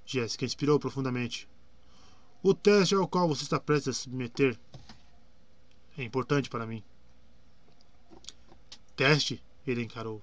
Jéssica 0.03 0.45
inspirou 0.45 0.79
profundamente. 0.79 1.47
O 2.41 2.55
teste 2.55 2.95
ao 2.95 3.07
qual 3.07 3.27
você 3.27 3.43
está 3.43 3.59
prestes 3.59 3.89
a 3.89 3.93
submeter 3.93 4.57
é 5.95 6.01
importante 6.03 6.49
para 6.49 6.65
mim. 6.65 6.83
Teste? 8.95 9.43
Ele 9.67 9.83
encarou. 9.83 10.21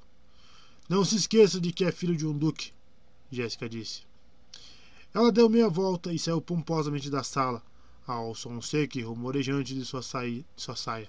Não 0.88 1.04
se 1.04 1.16
esqueça 1.16 1.60
de 1.60 1.72
que 1.72 1.84
é 1.84 1.92
filho 1.92 2.16
de 2.16 2.26
um 2.26 2.36
duque, 2.36 2.72
Jéssica 3.30 3.68
disse. 3.68 4.02
Ela 5.14 5.30
deu 5.30 5.48
meia 5.48 5.68
volta 5.68 6.12
e 6.12 6.18
saiu 6.18 6.40
pomposamente 6.40 7.10
da 7.10 7.22
sala, 7.22 7.62
ao 8.06 8.34
som 8.34 8.60
seco 8.60 8.98
e 8.98 9.02
rumorejante 9.02 9.74
de 9.74 9.84
sua, 9.84 10.02
sua 10.56 10.76
saia. 10.76 11.08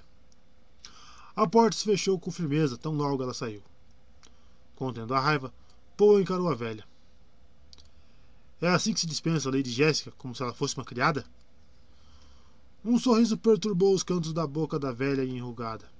A 1.35 1.47
porta 1.47 1.77
se 1.77 1.85
fechou 1.85 2.19
com 2.19 2.31
firmeza 2.31 2.77
tão 2.77 2.93
logo 2.93 3.23
ela 3.23 3.33
saiu. 3.33 3.63
Contendo 4.75 5.13
a 5.13 5.19
raiva, 5.19 5.53
Paul 5.95 6.19
encarou 6.19 6.49
a 6.49 6.55
velha. 6.55 6.85
É 8.61 8.67
assim 8.67 8.93
que 8.93 8.99
se 8.99 9.07
dispensa 9.07 9.49
a 9.49 9.51
Lady 9.51 9.71
Jéssica, 9.71 10.11
como 10.17 10.35
se 10.35 10.43
ela 10.43 10.53
fosse 10.53 10.77
uma 10.77 10.85
criada? 10.85 11.25
Um 12.83 12.99
sorriso 12.99 13.37
perturbou 13.37 13.93
os 13.93 14.03
cantos 14.03 14.33
da 14.33 14.45
boca 14.45 14.77
da 14.77 14.91
velha 14.91 15.23
enrugada. 15.23 15.92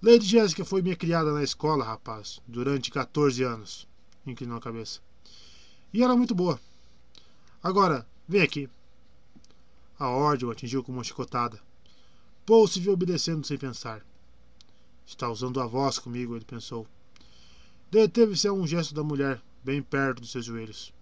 Lady 0.00 0.26
Jéssica 0.26 0.64
foi 0.64 0.80
minha 0.80 0.94
criada 0.94 1.32
na 1.32 1.42
escola, 1.42 1.84
rapaz, 1.84 2.40
durante 2.46 2.88
14 2.88 3.42
anos. 3.42 3.88
Inclinou 4.24 4.56
a 4.56 4.60
cabeça. 4.60 5.00
E 5.92 6.04
era 6.04 6.14
muito 6.14 6.36
boa. 6.36 6.60
Agora, 7.60 8.06
vem 8.28 8.40
aqui. 8.40 8.70
A 9.98 10.08
ordem 10.08 10.46
o 10.48 10.52
atingiu 10.52 10.84
com 10.84 10.92
uma 10.92 11.02
chicotada. 11.02 11.60
Paul 12.46 12.68
se 12.68 12.78
viu 12.78 12.92
obedecendo 12.92 13.44
sem 13.44 13.58
pensar. 13.58 14.06
Está 15.04 15.28
usando 15.28 15.60
a 15.60 15.66
voz 15.66 15.98
comigo, 15.98 16.36
ele 16.36 16.44
pensou. 16.44 16.86
Deteve-se 17.90 18.46
a 18.46 18.52
um 18.52 18.68
gesto 18.68 18.94
da 18.94 19.02
mulher, 19.02 19.42
bem 19.64 19.82
perto 19.82 20.20
dos 20.20 20.30
seus 20.30 20.44
joelhos. 20.44 20.92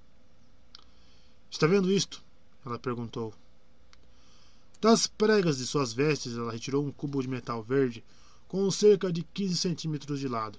Está 1.51 1.67
vendo 1.67 1.93
isto? 1.93 2.23
Ela 2.65 2.79
perguntou. 2.79 3.35
Das 4.81 5.07
pregas 5.07 5.59
de 5.59 5.67
suas 5.67 5.93
vestes, 5.93 6.35
ela 6.35 6.53
retirou 6.53 6.83
um 6.83 6.91
cubo 6.91 7.21
de 7.21 7.29
metal 7.29 7.63
verde 7.63 8.03
com 8.49 8.71
cerca 8.71 9.13
de 9.13 9.23
15 9.23 9.57
centímetros 9.57 10.21
de 10.21 10.29
lado. 10.29 10.59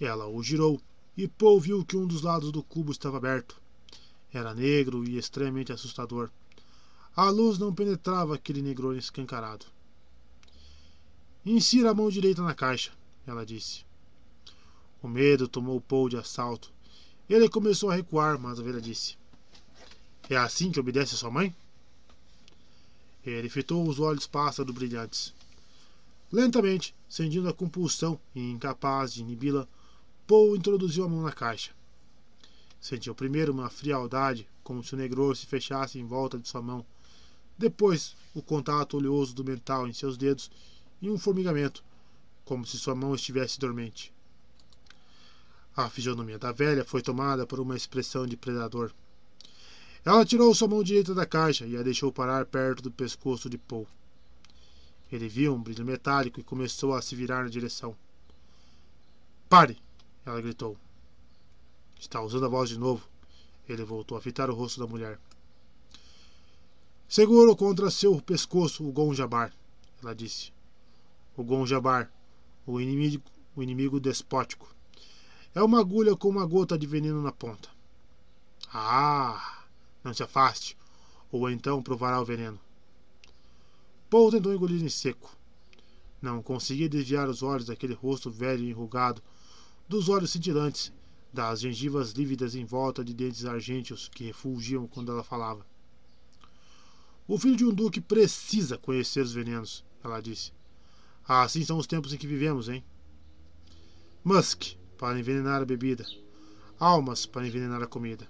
Ela 0.00 0.26
o 0.26 0.42
girou 0.42 0.80
e 1.16 1.26
Paul 1.26 1.60
viu 1.60 1.84
que 1.84 1.96
um 1.96 2.06
dos 2.06 2.22
lados 2.22 2.52
do 2.52 2.62
cubo 2.62 2.92
estava 2.92 3.16
aberto. 3.16 3.60
Era 4.32 4.54
negro 4.54 5.02
e 5.08 5.16
extremamente 5.16 5.72
assustador. 5.72 6.30
A 7.14 7.30
luz 7.30 7.58
não 7.58 7.74
penetrava 7.74 8.34
aquele 8.34 8.60
negrone 8.60 8.98
escancarado. 8.98 9.64
Insira 11.44 11.90
a 11.90 11.94
mão 11.94 12.10
direita 12.10 12.42
na 12.42 12.54
caixa, 12.54 12.92
ela 13.26 13.46
disse. 13.46 13.86
O 15.02 15.08
medo 15.08 15.48
tomou 15.48 15.80
Paul 15.80 16.08
de 16.08 16.16
assalto. 16.16 16.70
Ele 17.28 17.48
começou 17.48 17.90
a 17.90 17.94
recuar, 17.94 18.38
mas 18.38 18.58
a 18.58 18.62
velha 18.62 18.80
disse: 18.80 19.16
É 20.28 20.36
assim 20.36 20.70
que 20.70 20.80
obedece 20.80 21.14
a 21.14 21.18
sua 21.18 21.30
mãe? 21.30 21.54
Ele 23.24 23.48
fitou 23.48 23.88
os 23.88 23.98
olhos 23.98 24.26
pássaros 24.26 24.74
brilhantes. 24.74 25.32
Lentamente, 26.30 26.94
sentindo 27.08 27.48
a 27.48 27.52
compulsão 27.52 28.18
e 28.34 28.40
incapaz 28.50 29.12
de 29.12 29.22
inibi-la, 29.22 29.66
Paul 30.26 30.56
introduziu 30.56 31.04
a 31.04 31.08
mão 31.08 31.22
na 31.22 31.32
caixa. 31.32 31.72
Sentiu 32.80 33.14
primeiro 33.14 33.52
uma 33.52 33.70
frialdade, 33.70 34.48
como 34.62 34.82
se 34.82 34.94
o 34.94 34.96
negror 34.96 35.36
se 35.36 35.46
fechasse 35.46 35.98
em 35.98 36.04
volta 36.04 36.38
de 36.38 36.48
sua 36.48 36.60
mão 36.62 36.84
depois, 37.58 38.14
o 38.34 38.42
contato 38.42 38.98
oleoso 38.98 39.34
do 39.34 39.42
metal 39.42 39.88
em 39.88 39.92
seus 39.92 40.18
dedos 40.18 40.50
e 41.00 41.08
um 41.08 41.18
formigamento, 41.18 41.82
como 42.44 42.66
se 42.66 42.78
sua 42.78 42.94
mão 42.94 43.14
estivesse 43.14 43.58
dormente. 43.58 44.12
A 45.74 45.88
fisionomia 45.88 46.38
da 46.38 46.52
velha 46.52 46.84
foi 46.84 47.00
tomada 47.00 47.46
por 47.46 47.58
uma 47.58 47.76
expressão 47.76 48.26
de 48.26 48.36
predador. 48.36 48.92
Ela 50.04 50.24
tirou 50.24 50.54
sua 50.54 50.68
mão 50.68 50.82
direita 50.82 51.14
da 51.14 51.24
caixa 51.24 51.66
e 51.66 51.76
a 51.76 51.82
deixou 51.82 52.12
parar 52.12 52.44
perto 52.44 52.82
do 52.82 52.90
pescoço 52.90 53.48
de 53.48 53.56
Paul. 53.56 53.86
Ele 55.10 55.28
viu 55.28 55.54
um 55.54 55.62
brilho 55.62 55.84
metálico 55.84 56.40
e 56.40 56.44
começou 56.44 56.94
a 56.94 57.02
se 57.02 57.14
virar 57.14 57.44
na 57.44 57.48
direção. 57.48 57.96
Pare! 59.48 59.78
Ela 60.24 60.40
gritou. 60.40 60.76
Está 61.98 62.20
usando 62.20 62.46
a 62.46 62.48
voz 62.48 62.68
de 62.68 62.78
novo. 62.78 63.06
Ele 63.68 63.84
voltou 63.84 64.18
a 64.18 64.20
fitar 64.20 64.50
o 64.50 64.54
rosto 64.54 64.80
da 64.80 64.86
mulher. 64.86 65.18
Seguro 67.08 67.54
contra 67.54 67.88
seu 67.88 68.20
pescoço 68.20 68.84
o 68.84 68.90
Gonjabar, 68.90 69.52
ela 70.02 70.12
disse. 70.12 70.52
O 71.36 71.44
Gonjabar, 71.44 72.10
o 72.66 72.80
inimigo, 72.80 73.22
o 73.54 73.62
inimigo 73.62 74.00
despótico. 74.00 74.68
É 75.54 75.62
uma 75.62 75.78
agulha 75.78 76.16
com 76.16 76.28
uma 76.28 76.44
gota 76.44 76.76
de 76.76 76.86
veneno 76.86 77.22
na 77.22 77.30
ponta. 77.30 77.68
Ah! 78.72 79.62
Não 80.02 80.12
se 80.12 80.22
afaste, 80.22 80.76
ou 81.30 81.48
então 81.48 81.82
provará 81.82 82.20
o 82.20 82.24
veneno. 82.24 82.58
Paul 84.16 84.30
tentou 84.30 84.54
engolir 84.54 84.82
em 84.82 84.88
seco. 84.88 85.36
Não 86.22 86.42
conseguia 86.42 86.88
desviar 86.88 87.28
os 87.28 87.42
olhos 87.42 87.66
daquele 87.66 87.92
rosto 87.92 88.30
velho 88.30 88.64
e 88.64 88.70
enrugado, 88.70 89.22
dos 89.86 90.08
olhos 90.08 90.30
cintilantes, 90.30 90.90
das 91.30 91.60
gengivas 91.60 92.12
lívidas 92.12 92.54
em 92.54 92.64
volta 92.64 93.04
de 93.04 93.12
dentes 93.12 93.44
argênteos 93.44 94.08
que 94.08 94.24
refulgiam 94.24 94.86
quando 94.86 95.12
ela 95.12 95.22
falava. 95.22 95.66
O 97.28 97.38
filho 97.38 97.56
de 97.56 97.66
um 97.66 97.74
duque 97.74 98.00
precisa 98.00 98.78
conhecer 98.78 99.20
os 99.20 99.34
venenos, 99.34 99.84
ela 100.02 100.22
disse. 100.22 100.50
Assim 101.28 101.62
são 101.62 101.76
os 101.76 101.86
tempos 101.86 102.14
em 102.14 102.16
que 102.16 102.26
vivemos, 102.26 102.70
hein? 102.70 102.82
Musk, 104.24 104.76
para 104.96 105.20
envenenar 105.20 105.60
a 105.60 105.66
bebida. 105.66 106.06
Almas, 106.80 107.26
para 107.26 107.46
envenenar 107.46 107.82
a 107.82 107.86
comida. 107.86 108.26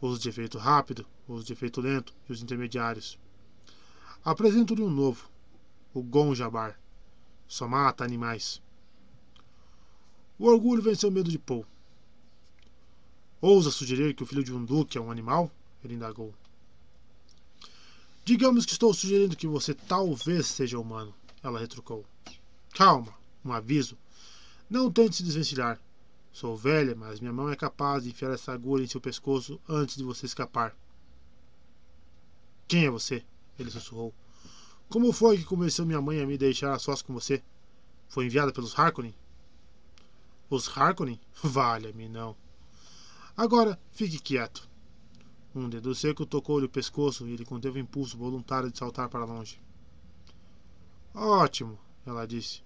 Os 0.00 0.20
de 0.20 0.28
efeito 0.28 0.56
rápido, 0.56 1.04
os 1.26 1.44
de 1.44 1.52
efeito 1.52 1.80
lento 1.80 2.14
e 2.28 2.32
os 2.32 2.40
intermediários. 2.40 3.18
Apresento-lhe 4.24 4.82
um 4.82 4.88
novo, 4.88 5.28
o 5.92 6.02
Gonjabar. 6.02 6.80
Só 7.46 7.68
mata 7.68 8.02
animais. 8.02 8.62
O 10.38 10.46
orgulho 10.46 10.80
venceu 10.80 11.10
o 11.10 11.12
medo 11.12 11.30
de 11.30 11.38
Paul. 11.38 11.66
Ousa 13.38 13.70
sugerir 13.70 14.14
que 14.14 14.22
o 14.22 14.26
filho 14.26 14.42
de 14.42 14.50
um 14.50 14.64
duque 14.64 14.96
é 14.96 15.00
um 15.00 15.10
animal? 15.10 15.50
Ele 15.84 15.92
indagou. 15.92 16.34
Digamos 18.24 18.64
que 18.64 18.72
estou 18.72 18.94
sugerindo 18.94 19.36
que 19.36 19.46
você 19.46 19.74
talvez 19.74 20.46
seja 20.46 20.80
humano, 20.80 21.14
ela 21.42 21.60
retrucou. 21.60 22.06
Calma, 22.72 23.12
um 23.44 23.52
aviso. 23.52 23.98
Não 24.70 24.90
tente 24.90 25.16
se 25.16 25.22
desvencilhar. 25.22 25.78
Sou 26.32 26.56
velha, 26.56 26.96
mas 26.96 27.20
minha 27.20 27.32
mão 27.32 27.50
é 27.50 27.56
capaz 27.56 28.02
de 28.02 28.08
enfiar 28.08 28.32
essa 28.32 28.54
agulha 28.54 28.82
em 28.82 28.88
seu 28.88 29.02
pescoço 29.02 29.60
antes 29.68 29.96
de 29.96 30.02
você 30.02 30.24
escapar. 30.24 30.74
Quem 32.66 32.86
é 32.86 32.90
você? 32.90 33.22
Ele 33.58 33.70
sussurrou. 33.70 34.14
Como 34.88 35.12
foi 35.12 35.38
que 35.38 35.44
convenceu 35.44 35.86
minha 35.86 36.00
mãe 36.00 36.20
a 36.20 36.26
me 36.26 36.38
deixar 36.38 36.72
a 36.72 36.78
sós 36.78 37.02
com 37.02 37.12
você? 37.12 37.42
Foi 38.08 38.26
enviada 38.26 38.52
pelos 38.52 38.78
Harkonnen? 38.78 39.14
Os 40.48 40.68
Harkonnen? 40.68 41.20
Valha-me, 41.42 42.08
não. 42.08 42.36
Agora, 43.36 43.80
fique 43.90 44.18
quieto. 44.18 44.68
Um 45.54 45.68
dedo 45.68 45.94
seco 45.94 46.26
tocou-lhe 46.26 46.66
o 46.66 46.68
pescoço 46.68 47.26
e 47.26 47.32
ele 47.32 47.44
conteve 47.44 47.80
o 47.80 47.82
impulso 47.82 48.18
voluntário 48.18 48.70
de 48.70 48.78
saltar 48.78 49.08
para 49.08 49.24
longe. 49.24 49.60
Ótimo, 51.14 51.78
ela 52.04 52.26
disse. 52.26 52.62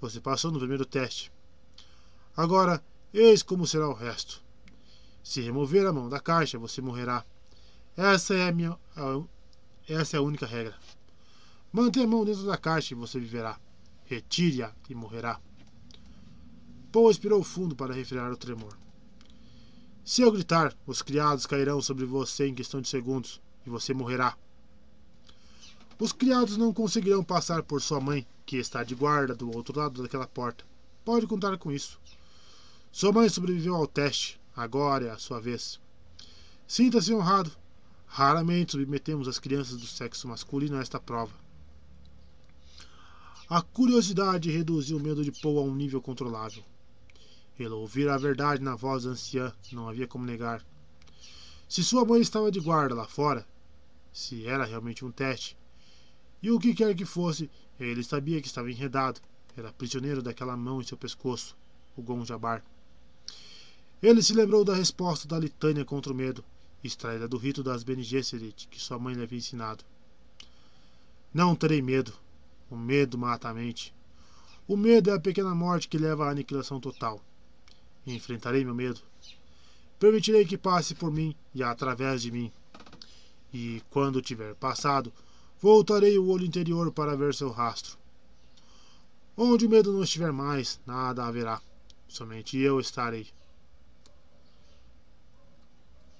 Você 0.00 0.20
passou 0.20 0.50
no 0.50 0.58
primeiro 0.58 0.84
teste. 0.84 1.30
Agora, 2.36 2.82
eis 3.12 3.42
como 3.42 3.66
será 3.66 3.88
o 3.88 3.94
resto. 3.94 4.42
Se 5.22 5.40
remover 5.40 5.86
a 5.86 5.92
mão 5.92 6.08
da 6.08 6.20
caixa, 6.20 6.58
você 6.58 6.82
morrerá. 6.82 7.24
Essa 7.96 8.34
é 8.34 8.48
a 8.48 8.52
minha. 8.52 8.78
Essa 9.88 10.16
é 10.16 10.18
a 10.18 10.22
única 10.22 10.46
regra. 10.46 10.74
Mantenha 11.72 12.06
a 12.06 12.08
mão 12.08 12.24
dentro 12.24 12.44
da 12.44 12.56
caixa 12.56 12.94
e 12.94 12.96
você 12.96 13.20
viverá. 13.20 13.58
Retire-a 14.04 14.72
e 14.88 14.94
morrerá. 14.94 15.40
Paul 16.90 17.10
expirou 17.10 17.42
fundo 17.42 17.76
para 17.76 17.92
refrear 17.92 18.30
o 18.32 18.36
tremor. 18.36 18.78
Se 20.04 20.22
eu 20.22 20.30
gritar, 20.30 20.76
os 20.86 21.02
criados 21.02 21.46
cairão 21.46 21.82
sobre 21.82 22.04
você 22.04 22.46
em 22.46 22.54
questão 22.54 22.80
de 22.80 22.88
segundos 22.88 23.42
e 23.66 23.70
você 23.70 23.92
morrerá. 23.92 24.36
Os 25.98 26.12
criados 26.12 26.56
não 26.56 26.72
conseguirão 26.72 27.22
passar 27.22 27.62
por 27.62 27.80
sua 27.80 28.00
mãe, 28.00 28.26
que 28.46 28.56
está 28.56 28.82
de 28.84 28.94
guarda 28.94 29.34
do 29.34 29.54
outro 29.54 29.78
lado 29.78 30.02
daquela 30.02 30.26
porta. 30.26 30.64
Pode 31.04 31.26
contar 31.26 31.56
com 31.58 31.70
isso. 31.70 32.00
Sua 32.90 33.12
mãe 33.12 33.28
sobreviveu 33.28 33.74
ao 33.74 33.86
teste. 33.86 34.40
Agora 34.56 35.06
é 35.06 35.10
a 35.10 35.18
sua 35.18 35.40
vez. 35.40 35.80
Sinta-se 36.66 37.12
honrado. 37.12 37.50
Raramente 38.16 38.70
submetemos 38.70 39.26
as 39.26 39.40
crianças 39.40 39.76
do 39.76 39.88
sexo 39.88 40.28
masculino 40.28 40.76
a 40.76 40.80
esta 40.80 41.00
prova. 41.00 41.34
A 43.50 43.60
curiosidade 43.60 44.52
reduziu 44.52 44.98
o 44.98 45.00
medo 45.00 45.24
de 45.24 45.32
Paul 45.32 45.58
a 45.58 45.62
um 45.62 45.74
nível 45.74 46.00
controlável. 46.00 46.62
Ele 47.58 47.70
ouvira 47.70 48.14
a 48.14 48.16
verdade 48.16 48.62
na 48.62 48.76
voz 48.76 49.02
da 49.02 49.10
anciã, 49.10 49.52
não 49.72 49.88
havia 49.88 50.06
como 50.06 50.24
negar. 50.24 50.64
Se 51.68 51.82
sua 51.82 52.04
mãe 52.04 52.20
estava 52.20 52.52
de 52.52 52.60
guarda 52.60 52.94
lá 52.94 53.04
fora, 53.04 53.44
se 54.12 54.46
era 54.46 54.64
realmente 54.64 55.04
um 55.04 55.10
teste, 55.10 55.58
e 56.40 56.52
o 56.52 56.60
que 56.60 56.72
quer 56.72 56.94
que 56.94 57.04
fosse, 57.04 57.50
ele 57.80 58.04
sabia 58.04 58.40
que 58.40 58.46
estava 58.46 58.70
enredado, 58.70 59.20
era 59.56 59.72
prisioneiro 59.72 60.22
daquela 60.22 60.56
mão 60.56 60.80
em 60.80 60.84
seu 60.84 60.96
pescoço, 60.96 61.56
o 61.96 62.02
Gonjabar. 62.02 62.62
Ele 64.00 64.22
se 64.22 64.34
lembrou 64.34 64.64
da 64.64 64.76
resposta 64.76 65.26
da 65.26 65.36
litânia 65.36 65.84
contra 65.84 66.12
o 66.12 66.16
medo, 66.16 66.44
extraída 66.86 67.26
do 67.26 67.38
rito 67.38 67.62
das 67.62 67.82
Bene 67.82 68.02
Gesserit 68.02 68.68
que 68.68 68.80
sua 68.80 68.98
mãe 68.98 69.14
lhe 69.14 69.22
havia 69.22 69.38
ensinado. 69.38 69.84
Não 71.32 71.56
terei 71.56 71.82
medo. 71.82 72.12
O 72.70 72.76
medo 72.76 73.18
mata 73.18 73.48
a 73.48 73.54
mente. 73.54 73.94
O 74.68 74.76
medo 74.76 75.10
é 75.10 75.14
a 75.14 75.20
pequena 75.20 75.54
morte 75.54 75.88
que 75.88 75.98
leva 75.98 76.26
à 76.26 76.30
aniquilação 76.30 76.78
total. 76.80 77.20
Enfrentarei 78.06 78.64
meu 78.64 78.74
medo. 78.74 79.00
Permitirei 79.98 80.44
que 80.44 80.58
passe 80.58 80.94
por 80.94 81.10
mim 81.10 81.34
e 81.54 81.62
através 81.62 82.22
de 82.22 82.30
mim. 82.30 82.52
E, 83.52 83.82
quando 83.90 84.22
tiver 84.22 84.54
passado, 84.54 85.12
voltarei 85.60 86.18
o 86.18 86.28
olho 86.28 86.44
interior 86.44 86.92
para 86.92 87.16
ver 87.16 87.34
seu 87.34 87.50
rastro. 87.50 87.96
Onde 89.36 89.66
o 89.66 89.70
medo 89.70 89.92
não 89.92 90.02
estiver 90.02 90.32
mais, 90.32 90.80
nada 90.86 91.24
haverá. 91.24 91.60
Somente 92.08 92.58
eu 92.58 92.78
estarei. 92.78 93.26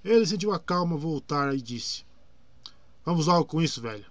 Ele 0.04 0.26
sentiu 0.26 0.52
a 0.52 0.58
calma 0.58 0.98
voltar 0.98 1.54
e 1.54 1.62
disse: 1.62 2.04
Vamos 3.04 3.26
logo 3.26 3.46
com 3.46 3.62
isso, 3.62 3.80
velha. 3.80 4.06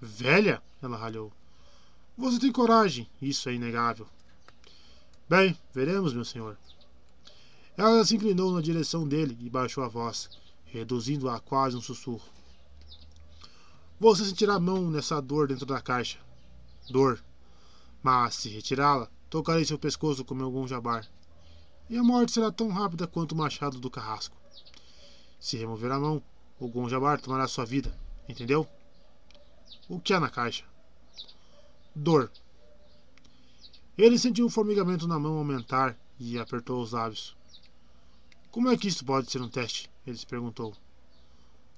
Velha? 0.00 0.60
Ela 0.82 0.96
ralhou. 0.96 1.32
Você 2.16 2.40
tem 2.40 2.50
coragem, 2.50 3.08
isso 3.22 3.48
é 3.48 3.54
inegável. 3.54 4.08
Bem, 5.28 5.56
veremos, 5.72 6.12
meu 6.12 6.24
senhor. 6.24 6.58
Ela 7.76 8.04
se 8.04 8.16
inclinou 8.16 8.52
na 8.52 8.60
direção 8.60 9.06
dele 9.06 9.38
e 9.40 9.48
baixou 9.48 9.84
a 9.84 9.88
voz, 9.88 10.28
reduzindo-a 10.64 11.36
a 11.36 11.40
quase 11.40 11.76
um 11.76 11.80
sussurro. 11.80 12.28
Você 14.00 14.24
sentirá 14.24 14.54
a 14.54 14.60
mão 14.60 14.90
nessa 14.90 15.20
dor 15.20 15.46
dentro 15.46 15.66
da 15.66 15.80
caixa. 15.80 16.18
Dor. 16.90 17.22
Mas, 18.02 18.36
se 18.36 18.48
retirá-la, 18.48 19.08
tocarei 19.28 19.64
seu 19.64 19.78
pescoço 19.78 20.24
com 20.24 20.34
meu 20.34 20.50
gonjabar. 20.50 21.08
E 21.90 21.96
a 21.96 22.02
morte 22.02 22.32
será 22.32 22.50
tão 22.50 22.68
rápida 22.68 23.06
quanto 23.06 23.32
o 23.32 23.36
machado 23.36 23.78
do 23.78 23.90
carrasco. 23.90 24.37
Se 25.40 25.56
remover 25.56 25.90
a 25.92 25.98
mão, 25.98 26.22
o 26.58 26.68
gonjabar 26.68 27.20
tomará 27.20 27.46
sua 27.46 27.64
vida. 27.64 27.96
Entendeu? 28.28 28.68
O 29.88 29.98
que 29.98 30.12
há 30.12 30.20
na 30.20 30.28
caixa? 30.28 30.64
Dor. 31.94 32.30
Ele 33.96 34.18
sentiu 34.18 34.46
o 34.46 34.50
formigamento 34.50 35.08
na 35.08 35.18
mão 35.18 35.38
aumentar 35.38 35.96
e 36.18 36.38
apertou 36.38 36.82
os 36.82 36.92
lábios. 36.92 37.36
Como 38.50 38.68
é 38.68 38.76
que 38.76 38.88
isso 38.88 39.04
pode 39.04 39.30
ser 39.30 39.40
um 39.40 39.48
teste? 39.48 39.90
Ele 40.06 40.16
se 40.16 40.26
perguntou. 40.26 40.74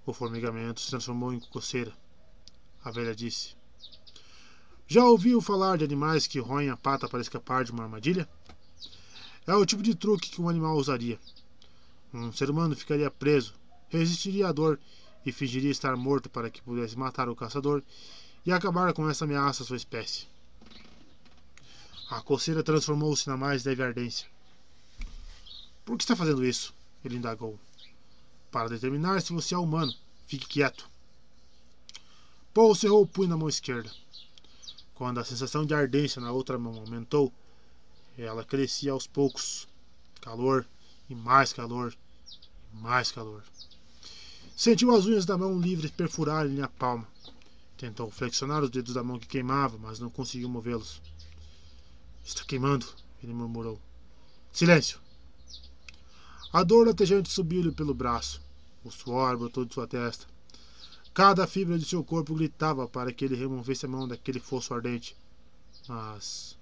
O 0.06 0.12
formigamento 0.12 0.80
se 0.80 0.90
transformou 0.90 1.32
em 1.32 1.40
coceira. 1.40 1.92
A 2.82 2.90
velha 2.90 3.14
disse. 3.14 3.54
Já 4.86 5.04
ouviu 5.04 5.40
falar 5.40 5.78
de 5.78 5.84
animais 5.84 6.26
que 6.26 6.40
roem 6.40 6.68
a 6.68 6.76
pata 6.76 7.08
para 7.08 7.20
escapar 7.20 7.64
de 7.64 7.70
uma 7.70 7.84
armadilha? 7.84 8.28
É 9.46 9.54
o 9.54 9.64
tipo 9.64 9.82
de 9.82 9.94
truque 9.94 10.30
que 10.30 10.40
um 10.40 10.48
animal 10.48 10.76
usaria. 10.76 11.18
Um 12.12 12.32
ser 12.32 12.50
humano 12.50 12.74
ficaria 12.74 13.10
preso, 13.10 13.54
resistiria 13.88 14.48
à 14.48 14.52
dor 14.52 14.80
e 15.24 15.30
fingiria 15.30 15.70
estar 15.70 15.96
morto 15.96 16.28
para 16.28 16.50
que 16.50 16.60
pudesse 16.60 16.98
matar 16.98 17.28
o 17.28 17.36
caçador 17.36 17.82
e 18.44 18.50
acabar 18.50 18.92
com 18.92 19.08
essa 19.08 19.24
ameaça 19.24 19.62
à 19.62 19.66
sua 19.66 19.76
espécie. 19.76 20.26
A 22.10 22.20
coceira 22.20 22.64
transformou-se 22.64 23.28
na 23.28 23.36
mais 23.36 23.64
leve 23.64 23.82
ardência. 23.82 24.26
Por 25.84 25.96
que 25.96 26.02
está 26.02 26.16
fazendo 26.16 26.44
isso? 26.44 26.74
Ele 27.04 27.16
indagou. 27.16 27.58
Para 28.50 28.68
determinar 28.68 29.22
se 29.22 29.32
você 29.32 29.54
é 29.54 29.58
humano. 29.58 29.94
Fique 30.26 30.46
quieto. 30.46 30.90
Paul 32.52 32.74
cerrou 32.74 33.02
o 33.02 33.06
punho 33.06 33.28
na 33.28 33.36
mão 33.36 33.48
esquerda. 33.48 33.90
Quando 34.94 35.18
a 35.18 35.24
sensação 35.24 35.64
de 35.64 35.72
ardência 35.72 36.20
na 36.20 36.32
outra 36.32 36.58
mão 36.58 36.74
aumentou, 36.74 37.32
ela 38.18 38.44
crescia 38.44 38.90
aos 38.90 39.06
poucos, 39.06 39.68
Calor 40.20 40.66
e 41.10 41.14
mais 41.14 41.52
calor 41.52 41.92
e 42.72 42.76
mais 42.76 43.10
calor. 43.10 43.42
Sentiu 44.56 44.94
as 44.94 45.06
unhas 45.06 45.26
da 45.26 45.36
mão 45.36 45.60
livre 45.60 45.88
perfurarem-lhe 45.90 46.62
a 46.62 46.68
palma. 46.68 47.06
Tentou 47.76 48.10
flexionar 48.10 48.62
os 48.62 48.70
dedos 48.70 48.94
da 48.94 49.02
mão 49.02 49.18
que 49.18 49.26
queimava, 49.26 49.76
mas 49.78 49.98
não 49.98 50.08
conseguiu 50.08 50.48
movê-los. 50.48 51.02
Está 52.24 52.44
queimando, 52.44 52.86
ele 53.22 53.32
murmurou. 53.32 53.80
Silêncio! 54.52 55.00
A 56.52 56.62
dor 56.62 56.86
latejante 56.86 57.30
subiu-lhe 57.30 57.72
pelo 57.72 57.94
braço. 57.94 58.40
O 58.84 58.90
suor 58.90 59.36
brotou 59.36 59.64
de 59.64 59.74
sua 59.74 59.86
testa. 59.86 60.26
Cada 61.12 61.46
fibra 61.46 61.78
de 61.78 61.84
seu 61.84 62.04
corpo 62.04 62.34
gritava 62.34 62.86
para 62.86 63.12
que 63.12 63.24
ele 63.24 63.34
removesse 63.34 63.86
a 63.86 63.88
mão 63.88 64.06
daquele 64.06 64.38
fosso 64.38 64.72
ardente. 64.74 65.16
Mas. 65.88 66.56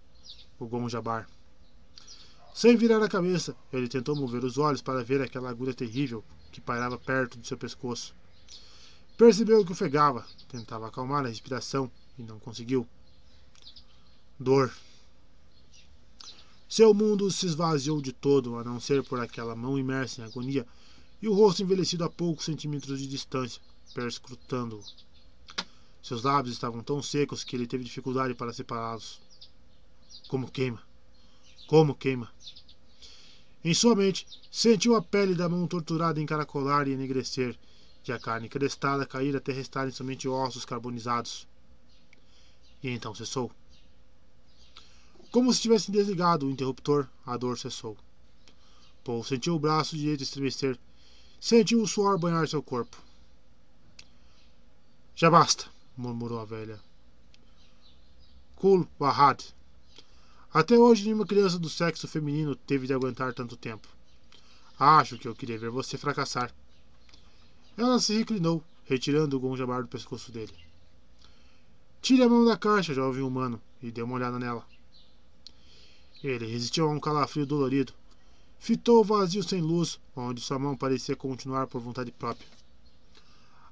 O 0.59 0.67
Gonjabar. 0.67 1.29
Sem 2.59 2.77
virar 2.77 3.01
a 3.01 3.09
cabeça, 3.09 3.55
ele 3.73 3.87
tentou 3.87 4.16
mover 4.16 4.42
os 4.42 4.59
olhos 4.59 4.83
para 4.83 5.05
ver 5.05 5.23
aquela 5.23 5.49
agulha 5.49 5.73
terrível 5.73 6.25
que 6.51 6.61
pairava 6.61 6.99
perto 6.99 7.38
de 7.38 7.47
seu 7.47 7.57
pescoço. 7.57 8.16
Percebeu 9.16 9.64
que 9.64 9.71
ofegava, 9.71 10.27
tentava 10.49 10.88
acalmar 10.88 11.25
a 11.25 11.29
respiração 11.29 11.88
e 12.18 12.23
não 12.25 12.40
conseguiu. 12.40 12.85
Dor. 14.40 14.75
Seu 16.68 16.92
mundo 16.92 17.31
se 17.31 17.47
esvaziou 17.47 18.03
de 18.03 18.12
todo, 18.12 18.59
a 18.59 18.64
não 18.64 18.81
ser 18.81 19.05
por 19.05 19.21
aquela 19.21 19.55
mão 19.55 19.79
imersa 19.79 20.23
em 20.23 20.25
agonia 20.25 20.66
e 21.23 21.29
o 21.29 21.35
rosto 21.35 21.62
envelhecido 21.62 22.03
a 22.03 22.11
poucos 22.11 22.47
centímetros 22.47 22.99
de 22.99 23.07
distância, 23.07 23.62
perscrutando-o. 23.94 24.83
Seus 26.03 26.25
lábios 26.25 26.57
estavam 26.57 26.83
tão 26.83 27.01
secos 27.01 27.44
que 27.44 27.55
ele 27.55 27.68
teve 27.68 27.85
dificuldade 27.85 28.35
para 28.35 28.53
separá-los. 28.53 29.21
Como 30.27 30.51
queima! 30.51 30.88
Como 31.68 31.94
queima! 31.94 32.33
Em 33.62 33.74
sua 33.74 33.94
mente, 33.94 34.26
sentiu 34.50 34.96
a 34.96 35.02
pele 35.02 35.35
da 35.35 35.50
mão 35.50 35.66
torturada 35.66 36.18
encaracolar 36.18 36.88
e 36.88 36.92
enegrecer, 36.92 37.59
e 38.07 38.11
a 38.11 38.18
carne 38.18 38.48
crestada 38.48 39.04
cair 39.04 39.37
até 39.37 39.52
restarem 39.52 39.92
somente 39.92 40.26
ossos 40.26 40.64
carbonizados. 40.64 41.46
E 42.83 42.88
então 42.88 43.14
cessou. 43.14 43.52
Como 45.31 45.52
se 45.52 45.61
tivesse 45.61 45.90
desligado 45.90 46.46
o 46.46 46.50
interruptor, 46.50 47.07
a 47.26 47.37
dor 47.37 47.59
cessou. 47.59 47.98
Paul 49.04 49.22
sentiu 49.22 49.54
o 49.54 49.61
braço 49.61 49.94
direito 49.94 50.22
estremecer. 50.22 50.78
Sentiu 51.38 51.83
o 51.83 51.87
suor 51.87 52.18
banhar 52.18 52.48
seu 52.48 52.62
corpo. 52.62 52.96
Já 55.14 55.31
basta, 55.31 55.66
murmurou 55.94 56.40
a 56.40 56.46
velha. 56.46 56.81
Kul 58.57 58.88
Wahad. 58.98 59.58
Até 60.53 60.79
hoje 60.79 61.05
nenhuma 61.05 61.27
criança 61.27 61.59
do 61.59 61.69
sexo 61.69 62.09
feminino 62.09 62.57
teve 62.57 62.87
de 62.87 62.95
aguentar 62.95 63.35
tanto 63.35 63.55
tempo. 63.55 63.87
Acho 64.79 65.19
que 65.19 65.29
eu 65.29 65.35
queria 65.35 65.59
ver 65.59 65.69
você 65.69 65.99
fracassar. 65.99 66.55
Ela 67.77 68.01
se 68.01 68.17
reclinou, 68.17 68.65
retirando 68.87 69.37
o 69.37 69.41
gonjabar 69.41 69.83
do 69.83 69.89
pescoço 69.89 70.33
dele. 70.33 70.55
Tire 72.01 72.23
a 72.23 72.29
mão 72.29 72.47
da 72.47 72.57
caixa, 72.57 72.95
jovem 72.95 73.23
humano, 73.23 73.61
e 73.83 73.91
dê 73.91 74.01
uma 74.01 74.15
olhada 74.15 74.39
nela. 74.39 74.67
Ele 76.25 76.47
resistiu 76.47 76.89
a 76.89 76.93
um 76.93 76.99
calafrio 76.99 77.45
dolorido. 77.45 77.93
Fitou 78.59 79.01
o 79.01 79.05
vazio 79.05 79.43
sem 79.43 79.61
luz, 79.61 80.01
onde 80.17 80.41
sua 80.41 80.59
mão 80.59 80.75
parecia 80.75 81.15
continuar 81.15 81.67
por 81.67 81.83
vontade 81.83 82.11
própria. 82.11 82.49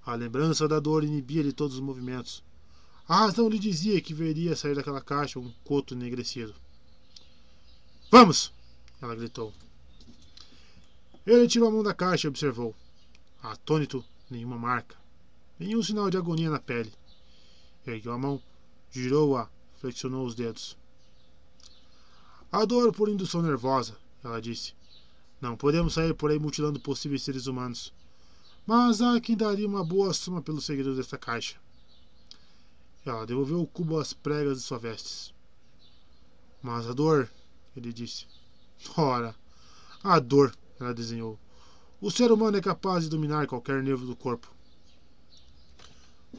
A 0.05 0.15
lembrança 0.15 0.69
da 0.69 0.79
dor 0.79 1.03
inibia-lhe 1.03 1.53
todos 1.53 1.77
os 1.77 1.81
movimentos. 1.81 2.45
A 3.09 3.17
razão 3.21 3.49
lhe 3.49 3.59
dizia 3.59 4.01
que 4.01 4.13
veria 4.13 4.55
sair 4.55 4.75
daquela 4.75 5.01
caixa 5.01 5.41
um 5.41 5.51
coto 5.65 5.95
enegrecido. 5.95 6.55
Vamos! 8.11 8.53
Ela 9.01 9.15
gritou. 9.15 9.53
Ele 11.27 11.49
tirou 11.49 11.69
a 11.69 11.73
mão 11.73 11.83
da 11.83 11.93
caixa 11.93 12.27
e 12.27 12.31
observou. 12.31 12.75
Atônito, 13.43 14.05
nenhuma 14.31 14.57
marca, 14.57 14.97
nenhum 15.59 15.83
sinal 15.83 16.09
de 16.09 16.17
agonia 16.17 16.49
na 16.49 16.61
pele. 16.61 16.93
Ergueu 17.87 18.13
a 18.13 18.19
mão, 18.19 18.41
girou-a, 18.91 19.49
flexionou 19.81 20.25
os 20.25 20.35
dedos. 20.35 20.77
Adoro 22.51 22.93
por 22.93 23.09
indução 23.09 23.43
nervosa, 23.43 23.97
ela 24.23 24.41
disse. 24.41 24.73
Não 25.41 25.57
podemos 25.57 25.95
sair 25.95 26.15
por 26.15 26.31
aí 26.31 26.39
mutilando 26.39 26.81
possíveis 26.81 27.23
seres 27.23 27.47
humanos. 27.47 27.93
Mas 28.65 29.01
há 29.01 29.21
quem 29.21 29.37
daria 29.37 29.67
uma 29.67 29.85
boa 29.85 30.13
soma 30.13 30.41
pelo 30.41 30.61
segredo 30.61 30.97
desta 30.97 31.19
caixa. 31.19 31.57
Ela 33.05 33.27
devolveu 33.27 33.61
o 33.61 33.67
cubo 33.67 33.99
às 33.99 34.13
pregas 34.13 34.59
de 34.59 34.65
suas 34.65 34.83
vestes. 34.83 35.35
Mas 36.63 36.87
a 36.89 36.93
dor, 36.93 37.31
ele 37.79 37.93
disse. 37.93 38.27
Ora, 38.97 39.35
a 40.03 40.19
dor, 40.19 40.55
ela 40.81 40.95
desenhou. 40.95 41.39
O 42.01 42.11
ser 42.11 42.31
humano 42.31 42.57
é 42.57 42.61
capaz 42.61 43.05
de 43.05 43.11
dominar 43.11 43.47
qualquer 43.47 43.83
nervo 43.83 44.07
do 44.07 44.15
corpo. 44.15 44.51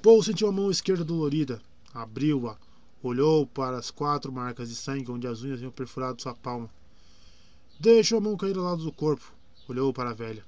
Paul 0.02 0.22
sentiu 0.22 0.48
a 0.48 0.52
mão 0.52 0.70
esquerda 0.70 1.04
dolorida, 1.04 1.62
abriu-a, 1.94 2.58
Olhou 3.02 3.46
para 3.46 3.78
as 3.78 3.92
quatro 3.92 4.32
marcas 4.32 4.70
de 4.70 4.76
sangue 4.76 5.12
onde 5.12 5.28
as 5.28 5.44
unhas 5.44 5.60
tinham 5.60 5.72
perfurado 5.72 6.22
sua 6.22 6.34
palma. 6.34 6.70
Deixou 7.80 8.18
a 8.18 8.22
mão 8.22 8.36
cair 8.36 8.58
ao 8.58 8.64
lado 8.64 8.84
do 8.84 8.92
corpo. 8.92 9.32
Olhou 9.68 9.94
para 9.94 10.10
a 10.10 10.14
velha. 10.14 10.44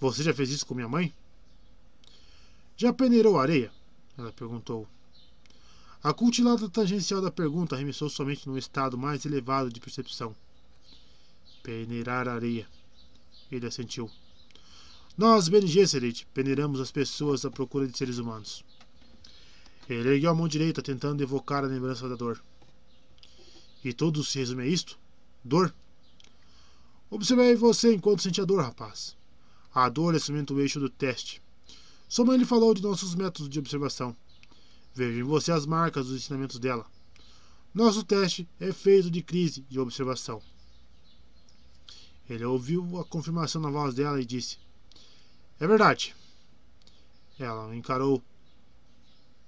Você 0.00 0.22
já 0.22 0.34
fez 0.34 0.50
isso 0.50 0.66
com 0.66 0.74
minha 0.74 0.88
mãe? 0.88 1.14
Já 2.76 2.92
peneirou 2.92 3.38
areia? 3.38 3.70
Ela 4.18 4.32
perguntou. 4.32 4.88
A 6.04 6.12
cultilada 6.12 6.68
tangencial 6.68 7.22
da 7.22 7.30
pergunta 7.30 7.74
arremessou 7.74 8.10
somente 8.10 8.46
num 8.46 8.58
estado 8.58 8.98
mais 8.98 9.24
elevado 9.24 9.72
de 9.72 9.80
percepção. 9.80 10.36
Peneirar 11.62 12.28
areia. 12.28 12.68
Ele 13.50 13.66
assentiu. 13.66 14.10
Nós, 15.16 15.48
Bene 15.48 15.66
Gesserit, 15.66 16.26
peneiramos 16.34 16.78
as 16.78 16.92
pessoas 16.92 17.46
à 17.46 17.50
procura 17.50 17.88
de 17.88 17.96
seres 17.96 18.18
humanos. 18.18 18.62
Ele 19.88 20.10
ergueu 20.10 20.30
a 20.30 20.34
mão 20.34 20.46
direita, 20.46 20.82
tentando 20.82 21.22
evocar 21.22 21.64
a 21.64 21.68
lembrança 21.68 22.06
da 22.06 22.16
dor. 22.16 22.38
E 23.82 23.94
tudo 23.94 24.22
se 24.22 24.38
resume 24.38 24.64
a 24.64 24.66
isto? 24.66 24.98
Dor? 25.42 25.74
Observei 27.08 27.54
você 27.54 27.94
enquanto 27.94 28.20
sentia 28.20 28.44
dor, 28.44 28.60
rapaz. 28.60 29.16
A 29.74 29.88
dor 29.88 30.14
é 30.14 30.18
somente 30.18 30.52
o 30.52 30.60
eixo 30.60 30.78
do 30.78 30.90
teste. 30.90 31.40
Sua 32.06 32.26
mãe 32.26 32.36
lhe 32.36 32.44
falou 32.44 32.74
de 32.74 32.82
nossos 32.82 33.14
métodos 33.14 33.48
de 33.48 33.58
observação. 33.58 34.14
Vejo 34.94 35.18
em 35.18 35.24
você 35.24 35.50
as 35.50 35.66
marcas 35.66 36.06
dos 36.06 36.16
ensinamentos 36.16 36.58
dela. 36.58 36.86
Nosso 37.74 38.04
teste 38.04 38.48
é 38.60 38.72
feito 38.72 39.10
de 39.10 39.22
crise 39.22 39.64
e 39.68 39.78
observação. 39.78 40.40
Ele 42.30 42.44
ouviu 42.44 43.00
a 43.00 43.04
confirmação 43.04 43.60
na 43.60 43.70
voz 43.70 43.94
dela 43.94 44.20
e 44.20 44.24
disse: 44.24 44.58
É 45.58 45.66
verdade. 45.66 46.14
Ela 47.38 47.66
o 47.66 47.74
encarou 47.74 48.22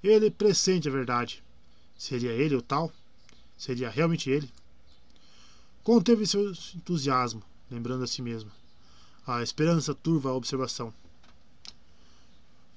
ele 0.03 0.31
pressente 0.31 0.89
a 0.89 0.93
verdade. 0.93 1.43
Seria 1.97 2.33
ele 2.33 2.55
o 2.57 2.63
tal? 2.63 2.93
Seria 3.57 3.89
realmente 3.89 4.29
ele? 4.29 4.51
Conteve 5.83 6.27
seu 6.27 6.51
entusiasmo, 6.75 7.43
lembrando 7.71 8.05
a 8.05 8.07
si 8.07 8.21
mesma. 8.21 8.51
A 9.27 9.43
esperança 9.43 9.95
turva 9.95 10.31
a 10.31 10.35
observação. 10.35 10.93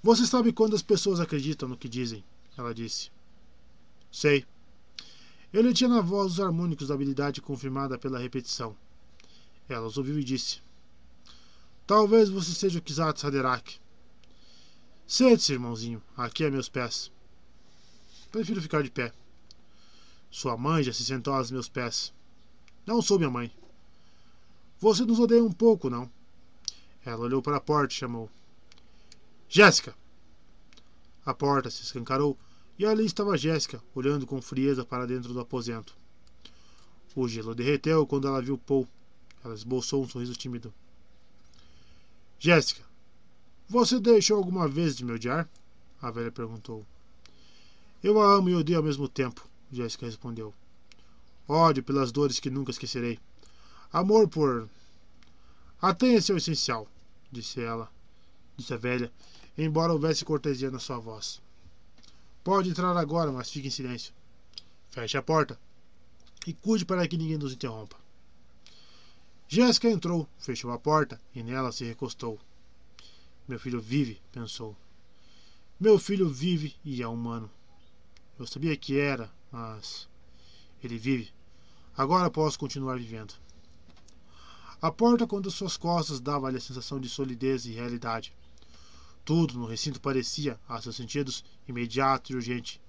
Você 0.01 0.25
sabe 0.25 0.53
quando 0.53 0.75
as 0.75 0.81
pessoas 0.81 1.19
acreditam 1.19 1.67
no 1.67 1.77
que 1.77 1.89
dizem, 1.89 2.23
ela 2.59 2.73
disse. 2.73 3.09
Sei. 4.11 4.45
Ele 5.53 5.73
tinha 5.73 5.89
na 5.89 6.01
voz 6.01 6.33
os 6.33 6.39
harmônicos 6.39 6.87
da 6.87 6.93
habilidade 6.93 7.41
confirmada 7.41 7.97
pela 7.97 8.19
repetição. 8.19 8.75
Ela 9.67 9.87
os 9.87 9.97
ouviu 9.97 10.19
e 10.19 10.23
disse: 10.23 10.61
Talvez 11.87 12.29
você 12.29 12.51
seja 12.51 12.79
o 12.79 12.81
Kizat 12.81 13.25
Haderach. 13.25 13.79
Sente-se, 15.07 15.53
irmãozinho, 15.53 16.03
aqui 16.15 16.45
a 16.45 16.51
meus 16.51 16.69
pés. 16.69 17.11
Prefiro 18.31 18.61
ficar 18.61 18.83
de 18.83 18.91
pé. 18.91 19.11
Sua 20.29 20.55
mãe 20.55 20.83
já 20.83 20.93
se 20.93 21.03
sentou 21.03 21.33
aos 21.33 21.49
meus 21.49 21.67
pés. 21.67 22.13
Não 22.85 23.01
sou 23.01 23.17
minha 23.17 23.31
mãe. 23.31 23.51
Você 24.79 25.03
nos 25.03 25.19
odeia 25.19 25.43
um 25.43 25.51
pouco, 25.51 25.89
não? 25.89 26.11
Ela 27.03 27.25
olhou 27.25 27.41
para 27.41 27.57
a 27.57 27.61
porta 27.61 27.93
e 27.93 27.97
chamou. 27.97 28.29
Jéssica! 29.47 29.95
A 31.25 31.33
porta 31.33 31.69
se 31.69 31.81
escancarou 31.81 32.37
e 32.79 32.85
ali 32.85 33.05
estava 33.05 33.37
Jéssica, 33.37 33.83
olhando 33.93 34.25
com 34.25 34.41
frieza 34.41 34.85
para 34.85 35.05
dentro 35.05 35.33
do 35.33 35.41
aposento. 35.41 35.93
O 37.13 37.27
gelo 37.27 37.53
derreteu 37.53 38.07
quando 38.07 38.25
ela 38.25 38.41
viu 38.41 38.57
Paul. 38.57 38.87
Ela 39.43 39.53
esboçou 39.53 40.01
um 40.01 40.07
sorriso 40.07 40.33
tímido. 40.33 40.73
Jéssica, 42.39 42.81
você 43.67 43.99
deixou 43.99 44.37
alguma 44.37 44.65
vez 44.65 44.95
de 44.95 45.03
me 45.03 45.11
odiar? 45.11 45.47
A 46.01 46.09
velha 46.09 46.31
perguntou. 46.31 46.85
Eu 48.01 48.21
a 48.21 48.33
amo 48.33 48.49
e 48.49 48.55
odeio 48.55 48.77
ao 48.77 48.83
mesmo 48.83 49.09
tempo, 49.09 49.45
Jéssica 49.69 50.05
respondeu. 50.05 50.53
Ódio 51.49 51.83
pelas 51.83 52.13
dores 52.13 52.39
que 52.39 52.49
nunca 52.49 52.71
esquecerei. 52.71 53.19
Amor 53.91 54.29
por. 54.29 54.69
Atenha-se 55.81 56.31
ao 56.31 56.37
essencial, 56.37 56.87
disse 57.29 57.61
ela, 57.61 57.91
disse 58.55 58.73
a 58.73 58.77
velha, 58.77 59.11
embora 59.57 59.91
houvesse 59.91 60.23
cortesia 60.23 60.71
na 60.71 60.79
sua 60.79 60.99
voz. 60.99 61.41
Pode 62.49 62.67
entrar 62.67 62.97
agora, 62.97 63.31
mas 63.31 63.51
fique 63.51 63.67
em 63.67 63.69
silêncio. 63.69 64.11
Feche 64.89 65.15
a 65.15 65.21
porta 65.21 65.59
e 66.47 66.51
cuide 66.51 66.83
para 66.83 67.07
que 67.07 67.15
ninguém 67.15 67.37
nos 67.37 67.53
interrompa. 67.53 67.95
Jéssica 69.47 69.87
entrou, 69.87 70.27
fechou 70.39 70.71
a 70.71 70.79
porta 70.79 71.21
e 71.35 71.43
nela 71.43 71.71
se 71.71 71.85
recostou. 71.85 72.39
Meu 73.47 73.59
filho 73.59 73.79
vive, 73.79 74.19
pensou. 74.31 74.75
Meu 75.79 75.99
filho 75.99 76.27
vive 76.27 76.75
e 76.83 77.03
é 77.03 77.07
humano. 77.07 77.51
Eu 78.39 78.47
sabia 78.47 78.75
que 78.75 78.97
era, 78.97 79.31
mas. 79.51 80.09
Ele 80.83 80.97
vive. 80.97 81.31
Agora 81.95 82.31
posso 82.31 82.57
continuar 82.57 82.97
vivendo. 82.97 83.35
A 84.81 84.91
porta 84.91 85.27
contra 85.27 85.51
suas 85.51 85.77
costas 85.77 86.19
dava-lhe 86.19 86.57
a 86.57 86.61
sensação 86.61 86.99
de 86.99 87.09
solidez 87.09 87.67
e 87.67 87.73
realidade. 87.73 88.33
Tudo 89.29 89.59
no 89.59 89.67
recinto 89.67 90.01
parecia, 90.01 90.59
a 90.67 90.81
seus 90.81 90.95
sentidos, 90.95 91.45
imediato 91.67 92.31
e 92.31 92.35
urgente. 92.35 92.81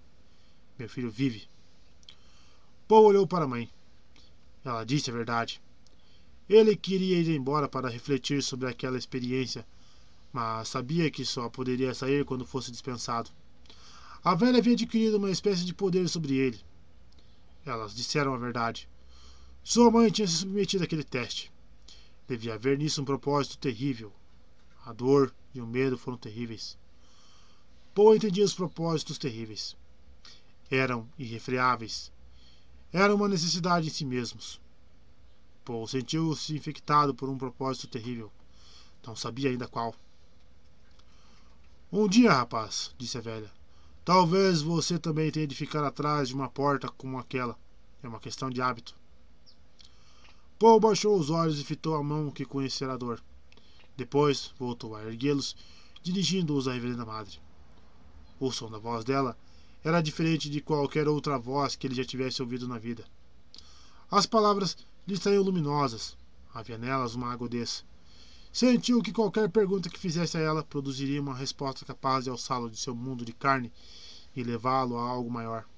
Meu 0.79 0.88
filho 0.88 1.11
vive. 1.11 1.46
Paul 2.88 3.05
olhou 3.05 3.26
para 3.26 3.44
a 3.44 3.46
mãe. 3.46 3.70
Ela 4.64 4.83
disse 4.85 5.11
a 5.11 5.12
verdade. 5.12 5.61
Ele 6.48 6.74
queria 6.74 7.18
ir 7.18 7.29
embora 7.29 7.68
para 7.68 7.90
refletir 7.90 8.42
sobre 8.42 8.66
aquela 8.66 8.96
experiência, 8.96 9.66
mas 10.33 10.68
sabia 10.68 11.11
que 11.11 11.26
só 11.26 11.50
poderia 11.50 11.92
sair 11.92 12.24
quando 12.24 12.46
fosse 12.46 12.70
dispensado. 12.70 13.29
A 14.24 14.35
velha 14.35 14.61
havia 14.61 14.72
adquirido 14.72 15.18
uma 15.18 15.31
espécie 15.31 15.66
de 15.66 15.74
poder 15.74 16.09
sobre 16.09 16.38
ele. 16.38 16.59
Elas 17.66 17.94
disseram 17.94 18.33
a 18.33 18.38
verdade. 18.38 18.88
Sua 19.62 19.90
mãe 19.90 20.11
tinha 20.11 20.26
se 20.26 20.38
submetido 20.38 20.85
àquele 20.85 21.05
teste. 21.05 21.53
Devia 22.26 22.55
haver 22.55 22.79
nisso 22.79 23.03
um 23.03 23.05
propósito 23.05 23.59
terrível. 23.59 24.11
A 24.87 24.94
dor 24.94 25.35
e 25.54 25.60
o 25.60 25.66
medo 25.66 25.98
foram 25.98 26.16
terríveis. 26.16 26.78
Poe 27.94 28.16
entendia 28.16 28.44
os 28.44 28.54
propósitos 28.54 29.18
terríveis. 29.18 29.76
Eram 30.70 31.08
irrefreáveis. 31.18 32.12
Era 32.92 33.14
uma 33.14 33.28
necessidade 33.28 33.88
em 33.88 33.90
si 33.90 34.04
mesmos. 34.04 34.60
Paul 35.64 35.86
sentiu-se 35.86 36.56
infectado 36.56 37.14
por 37.14 37.28
um 37.28 37.38
propósito 37.38 37.86
terrível. 37.86 38.32
Não 39.06 39.14
sabia 39.14 39.50
ainda 39.50 39.68
qual. 39.68 39.94
Um 41.92 42.08
dia, 42.08 42.32
rapaz, 42.32 42.94
disse 42.98 43.18
a 43.18 43.20
velha, 43.20 43.50
talvez 44.04 44.62
você 44.62 44.98
também 44.98 45.30
tenha 45.30 45.46
de 45.46 45.54
ficar 45.54 45.84
atrás 45.84 46.28
de 46.28 46.34
uma 46.34 46.48
porta 46.48 46.88
como 46.88 47.18
aquela. 47.18 47.56
É 48.02 48.08
uma 48.08 48.20
questão 48.20 48.50
de 48.50 48.60
hábito. 48.60 48.94
Paul 50.58 50.80
baixou 50.80 51.18
os 51.18 51.30
olhos 51.30 51.60
e 51.60 51.64
fitou 51.64 51.94
a 51.94 52.02
mão 52.02 52.30
que 52.30 52.44
conhecera 52.44 52.94
a 52.94 52.96
dor. 52.96 53.22
Depois 54.00 54.54
voltou 54.58 54.96
a 54.96 55.04
erguê-los, 55.04 55.54
dirigindo-os 56.02 56.66
à 56.66 56.72
reverenda 56.72 57.04
madre. 57.04 57.38
O 58.40 58.50
som 58.50 58.70
da 58.70 58.78
voz 58.78 59.04
dela 59.04 59.36
era 59.84 60.00
diferente 60.00 60.48
de 60.48 60.62
qualquer 60.62 61.06
outra 61.06 61.38
voz 61.38 61.76
que 61.76 61.86
ele 61.86 61.94
já 61.94 62.02
tivesse 62.02 62.40
ouvido 62.40 62.66
na 62.66 62.78
vida. 62.78 63.04
As 64.10 64.24
palavras 64.24 64.74
lhe 65.06 65.18
saíam 65.18 65.42
luminosas. 65.42 66.16
Havia 66.54 66.78
nelas 66.78 67.14
uma 67.14 67.30
agudez. 67.30 67.84
Sentiu 68.50 69.02
que 69.02 69.12
qualquer 69.12 69.50
pergunta 69.50 69.90
que 69.90 70.00
fizesse 70.00 70.38
a 70.38 70.40
ela 70.40 70.64
produziria 70.64 71.20
uma 71.20 71.34
resposta 71.34 71.84
capaz 71.84 72.24
de 72.24 72.30
alçá-lo 72.30 72.70
de 72.70 72.78
seu 72.78 72.94
mundo 72.94 73.22
de 73.22 73.34
carne 73.34 73.70
e 74.34 74.42
levá-lo 74.42 74.96
a 74.96 75.06
algo 75.06 75.30
maior. 75.30 75.68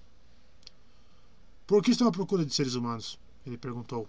Por 1.67 1.83
que 1.83 1.91
estão 1.91 2.07
à 2.07 2.13
procura 2.13 2.47
de 2.47 2.55
seres 2.55 2.77
humanos? 2.77 3.19
Ele 3.45 3.59
perguntou 3.59 4.09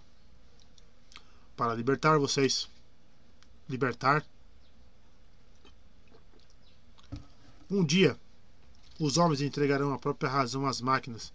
para 1.56 1.74
libertar 1.74 2.16
vocês. 2.16 2.72
Libertar? 3.68 4.24
Um 7.70 7.82
dia, 7.82 8.18
os 9.00 9.16
homens 9.16 9.40
entregarão 9.40 9.92
a 9.92 9.98
própria 9.98 10.30
razão 10.30 10.66
às 10.66 10.82
máquinas, 10.82 11.32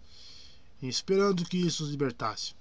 esperando 0.80 1.44
que 1.44 1.58
isso 1.58 1.82
os 1.82 1.90
libertasse. 1.90 2.54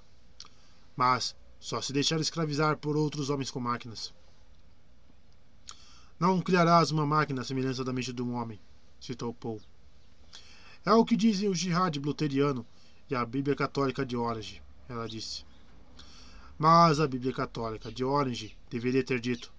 Mas 0.96 1.36
só 1.60 1.82
se 1.82 1.94
deixar 1.94 2.20
escravizar 2.20 2.78
por 2.78 2.98
outros 2.98 3.30
homens 3.30 3.52
com 3.52 3.60
máquinas. 3.60 4.14
Não 6.20 6.42
criarás 6.42 6.90
uma 6.90 7.06
máquina 7.06 7.42
à 7.42 7.46
semelhança 7.46 7.84
da 7.84 7.94
mente 7.94 8.12
de 8.12 8.22
um 8.22 8.34
homem, 8.34 8.60
citou 9.00 9.34
Paul. 9.34 9.62
É 10.84 10.92
o 10.92 11.06
que 11.06 11.16
dizem 11.16 11.48
o 11.48 11.56
jihad 11.56 11.98
bluteriano 12.00 12.66
e 13.10 13.16
a 13.16 13.24
Bíblia 13.24 13.56
Católica 13.56 14.06
de 14.06 14.18
Orange, 14.18 14.64
ela 14.90 15.08
disse. 15.08 15.46
Mas 16.58 17.00
a 17.00 17.08
Bíblia 17.08 17.34
Católica 17.34 17.92
de 17.92 18.04
Orange 18.04 18.58
deveria 18.70 19.04
ter 19.04 19.20
dito: 19.20 19.54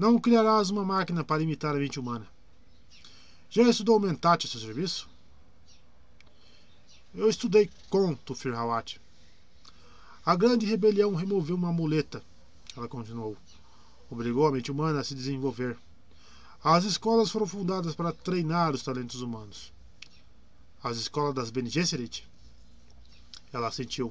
Não 0.00 0.18
criarás 0.18 0.70
uma 0.70 0.82
máquina 0.82 1.22
para 1.22 1.42
imitar 1.42 1.76
a 1.76 1.78
mente 1.78 2.00
humana. 2.00 2.26
Já 3.50 3.68
estudou 3.68 4.00
Mentat 4.00 4.46
a 4.46 4.48
seu 4.48 4.58
serviço? 4.58 5.06
Eu 7.14 7.28
estudei 7.28 7.68
com 7.90 8.14
Tufir 8.14 8.54
Hawat. 8.54 8.98
A 10.24 10.34
grande 10.34 10.64
rebelião 10.64 11.14
removeu 11.14 11.54
uma 11.54 11.70
muleta, 11.70 12.24
ela 12.74 12.88
continuou. 12.88 13.36
Obrigou 14.08 14.46
a 14.46 14.50
mente 14.50 14.70
humana 14.70 15.00
a 15.00 15.04
se 15.04 15.14
desenvolver. 15.14 15.76
As 16.64 16.84
escolas 16.84 17.30
foram 17.30 17.46
fundadas 17.46 17.94
para 17.94 18.10
treinar 18.10 18.72
os 18.72 18.82
talentos 18.82 19.20
humanos. 19.20 19.70
As 20.82 20.96
escolas 20.96 21.34
das 21.34 21.50
Bene 21.50 21.68
Gesserit? 21.68 22.26
Ela 23.52 23.70
sentiu. 23.70 24.10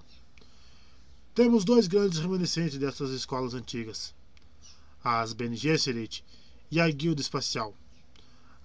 Temos 1.33 1.65
dois 1.65 1.87
grandes 1.87 2.19
remanescentes 2.19 2.77
dessas 2.77 3.09
escolas 3.09 3.55
antigas: 3.55 4.13
as 5.03 5.33
Bene 5.33 5.55
Gesserit 5.55 6.23
e 6.69 6.79
a 6.79 6.89
Guilda 6.89 7.21
Espacial. 7.21 7.73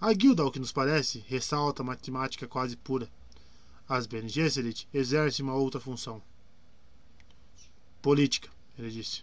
A 0.00 0.12
Guilda, 0.12 0.42
ao 0.42 0.50
que 0.50 0.58
nos 0.58 0.72
parece, 0.72 1.24
ressalta 1.26 1.82
a 1.82 1.84
matemática 1.84 2.46
quase 2.46 2.76
pura. 2.76 3.08
As 3.88 4.06
Bene 4.06 4.28
Gesserit 4.28 4.88
exercem 4.92 5.44
uma 5.44 5.54
outra 5.54 5.80
função. 5.80 6.22
Política, 8.02 8.50
ele 8.78 8.90
disse. 8.90 9.22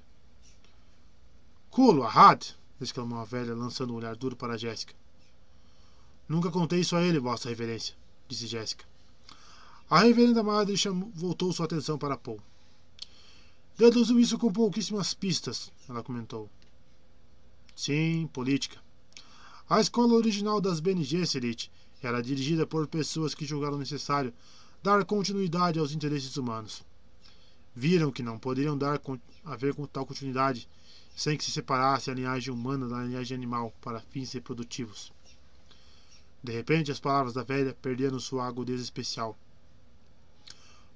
Culo, 1.69 2.03
Ahad! 2.03 2.55
exclamou 2.79 3.19
a 3.19 3.25
velha, 3.25 3.53
lançando 3.53 3.93
um 3.93 3.97
olhar 3.97 4.15
duro 4.15 4.35
para 4.35 4.57
Jéssica. 4.57 4.93
Nunca 6.27 6.49
contei 6.49 6.79
isso 6.79 6.95
a 6.95 7.03
ele, 7.03 7.19
Vossa 7.19 7.49
Reverência, 7.49 7.95
disse 8.27 8.47
Jéssica. 8.47 8.85
A 9.89 9.99
reverenda 9.99 10.41
madre 10.41 10.77
chamou, 10.77 11.11
voltou 11.13 11.51
sua 11.51 11.65
atenção 11.65 11.97
para 11.97 12.17
Paul. 12.17 12.41
Deduziu 13.77 14.19
isso 14.19 14.37
com 14.37 14.51
pouquíssimas 14.51 15.13
pistas, 15.13 15.71
ela 15.89 16.01
comentou. 16.01 16.49
Sim, 17.75 18.29
política. 18.31 18.79
A 19.69 19.79
escola 19.79 20.13
original 20.13 20.59
das 20.59 20.79
Bene 20.79 21.03
Gesserit 21.03 21.71
era 22.01 22.21
dirigida 22.21 22.67
por 22.67 22.87
pessoas 22.87 23.33
que 23.33 23.45
julgaram 23.45 23.77
necessário 23.77 24.33
dar 24.83 25.05
continuidade 25.05 25.79
aos 25.79 25.93
interesses 25.93 26.35
humanos. 26.37 26.83
Viram 27.73 28.11
que 28.11 28.23
não 28.23 28.37
poderiam 28.37 28.77
dar 28.77 28.99
haver 29.45 29.73
com 29.73 29.85
tal 29.85 30.05
continuidade 30.05 30.67
sem 31.15 31.37
que 31.37 31.43
se 31.43 31.51
separasse 31.51 32.09
a 32.09 32.13
linhagem 32.13 32.53
humana 32.53 32.87
da 32.87 33.03
linhagem 33.03 33.35
animal 33.35 33.73
para 33.81 34.01
fins 34.01 34.31
reprodutivos. 34.33 35.11
De 36.43 36.51
repente, 36.51 36.91
as 36.91 36.99
palavras 36.99 37.33
da 37.33 37.43
velha 37.43 37.73
perderam 37.73 38.19
sua 38.19 38.47
agudeza 38.47 38.81
especial. 38.81 39.37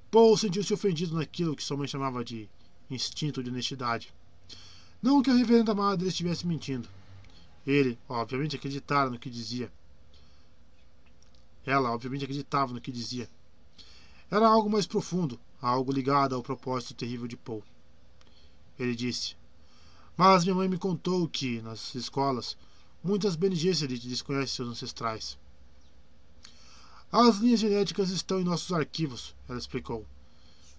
Paul 0.09 0.35
sentiu-se 0.37 0.73
ofendido 0.73 1.15
naquilo 1.15 1.55
que 1.55 1.73
mãe 1.75 1.87
chamava 1.87 2.23
de 2.23 2.49
instinto 2.89 3.43
de 3.43 3.49
honestidade. 3.49 4.13
Não 5.05 5.21
que 5.21 5.29
a 5.29 5.35
reverenda 5.35 5.75
madre 5.75 6.07
estivesse 6.07 6.47
mentindo. 6.47 6.89
Ele, 7.63 7.95
obviamente, 8.09 8.55
acreditara 8.55 9.07
no 9.07 9.19
que 9.19 9.29
dizia. 9.29 9.71
Ela, 11.63 11.91
obviamente, 11.91 12.23
acreditava 12.23 12.73
no 12.73 12.81
que 12.81 12.91
dizia. 12.91 13.29
Era 14.31 14.47
algo 14.47 14.67
mais 14.67 14.87
profundo, 14.87 15.39
algo 15.61 15.91
ligado 15.91 16.33
ao 16.33 16.41
propósito 16.41 16.95
terrível 16.95 17.27
de 17.27 17.37
Paul. 17.37 17.63
Ele 18.79 18.95
disse: 18.95 19.35
Mas 20.17 20.43
minha 20.43 20.55
mãe 20.55 20.67
me 20.67 20.79
contou 20.79 21.29
que, 21.29 21.61
nas 21.61 21.93
escolas, 21.93 22.57
muitas 23.03 23.35
Bene 23.35 23.55
Gesserit 23.55 24.07
desconhecem 24.07 24.55
seus 24.55 24.69
ancestrais. 24.69 25.37
As 27.11 27.37
linhas 27.37 27.59
genéticas 27.59 28.09
estão 28.09 28.41
em 28.41 28.43
nossos 28.43 28.73
arquivos, 28.73 29.35
ela 29.47 29.59
explicou. 29.59 30.03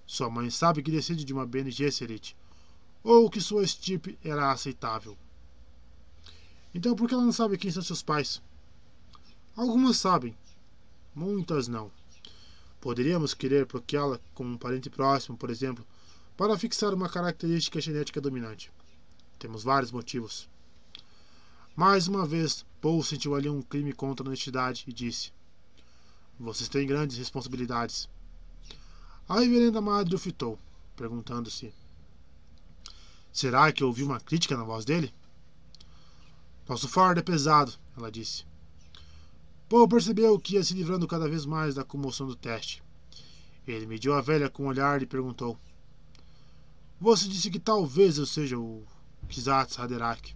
Sua 0.05 0.29
mãe 0.29 0.51
sabe 0.51 0.83
que 0.83 0.91
descende 0.91 1.25
de 1.25 1.33
uma 1.33 1.47
Bene 1.47 1.71
Gesserit, 1.71 2.37
ou 3.07 3.31
que 3.31 3.41
sua 3.41 3.63
estirpe 3.63 4.19
era 4.25 4.51
aceitável. 4.51 5.17
Então 6.75 6.97
por 6.97 7.07
que 7.07 7.15
ela 7.15 7.23
não 7.23 7.31
sabe 7.31 7.57
quem 7.57 7.71
são 7.71 7.81
seus 7.81 8.03
pais? 8.03 8.43
Algumas 9.55 9.97
sabem, 9.97 10.37
muitas 11.15 11.69
não. 11.69 11.89
Poderíamos 12.81 13.33
querer 13.33 13.65
bloqueá-la 13.65 14.19
como 14.35 14.51
um 14.51 14.59
parente 14.59 14.91
próximo, 14.91 15.37
por 15.37 15.51
exemplo, 15.51 15.87
para 16.37 16.59
fixar 16.59 16.93
uma 16.93 17.09
característica 17.09 17.81
genética 17.81 18.21
dominante. 18.21 18.73
Temos 19.39 19.63
vários 19.63 19.93
motivos. 19.93 20.49
Mais 21.77 22.09
uma 22.09 22.27
vez, 22.27 22.67
Paul 22.81 23.05
sentiu 23.05 23.37
ali 23.37 23.49
um 23.49 23.63
crime 23.63 23.93
contra 23.93 24.27
a 24.27 24.29
honestidade 24.29 24.83
e 24.89 24.93
disse: 24.93 25.33
Vocês 26.41 26.69
têm 26.69 26.89
grandes 26.89 27.19
responsabilidades. 27.19 28.09
A 29.29 29.39
reverenda 29.39 29.81
madre 29.81 30.13
o 30.13 30.19
fitou, 30.19 30.59
perguntando-se: 30.97 31.73
Será 33.37 33.71
que 33.71 33.85
ouvi 33.85 34.03
uma 34.03 34.19
crítica 34.19 34.57
na 34.57 34.65
voz 34.65 34.87
dele? 34.87 35.13
Nosso 36.67 36.89
fardo 36.89 37.21
é 37.21 37.23
pesado, 37.23 37.71
ela 37.95 38.11
disse. 38.11 38.47
Paul 39.69 39.87
percebeu 39.87 40.41
que 40.41 40.55
ia 40.55 40.65
se 40.65 40.73
livrando 40.73 41.07
cada 41.07 41.29
vez 41.29 41.45
mais 41.45 41.75
da 41.75 41.85
comoção 41.85 42.27
do 42.27 42.35
teste. 42.35 42.83
Ele 43.67 43.85
mediu 43.85 44.15
a 44.15 44.23
velha 44.23 44.49
com 44.49 44.63
um 44.63 44.69
olhar 44.69 45.03
e 45.03 45.07
perguntou: 45.07 45.59
Você 46.99 47.29
disse 47.29 47.51
que 47.51 47.59
talvez 47.59 48.17
eu 48.17 48.25
seja 48.25 48.59
o 48.59 48.83
Kizatsu 49.29 49.83
Haderaki. 49.83 50.35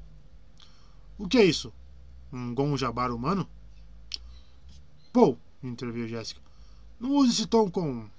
O 1.16 1.26
que 1.26 1.38
é 1.38 1.44
isso? 1.46 1.72
Um 2.30 2.54
Gonjabar 2.54 3.10
humano? 3.14 3.48
Pô, 5.10 5.38
interveio 5.62 6.06
Jéssica. 6.06 6.42
Não 7.00 7.12
use 7.12 7.32
esse 7.32 7.46
tom 7.46 7.70
com. 7.70 8.10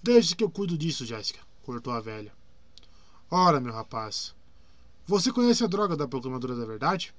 Deixe 0.00 0.36
que 0.36 0.44
eu 0.44 0.50
cuido 0.50 0.78
disso, 0.78 1.04
Jéssica, 1.04 1.40
cortou 1.64 1.92
a 1.92 2.00
velha. 2.00 2.32
Ora, 3.34 3.58
meu 3.58 3.72
rapaz, 3.72 4.34
você 5.06 5.32
conhece 5.32 5.64
a 5.64 5.66
droga 5.66 5.96
da 5.96 6.06
proclamadora 6.06 6.54
da 6.54 6.66
verdade? 6.66 7.14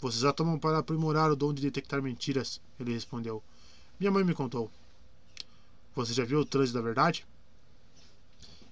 Vocês 0.00 0.24
a 0.24 0.32
tomam 0.32 0.58
para 0.58 0.78
aprimorar 0.78 1.30
o 1.30 1.36
dom 1.36 1.52
de 1.52 1.60
detectar 1.60 2.00
mentiras, 2.00 2.58
ele 2.80 2.94
respondeu. 2.94 3.42
Minha 4.00 4.10
mãe 4.10 4.24
me 4.24 4.32
contou. 4.32 4.70
Você 5.94 6.14
já 6.14 6.24
viu 6.24 6.40
o 6.40 6.44
trânsito 6.46 6.78
da 6.78 6.82
verdade? 6.82 7.26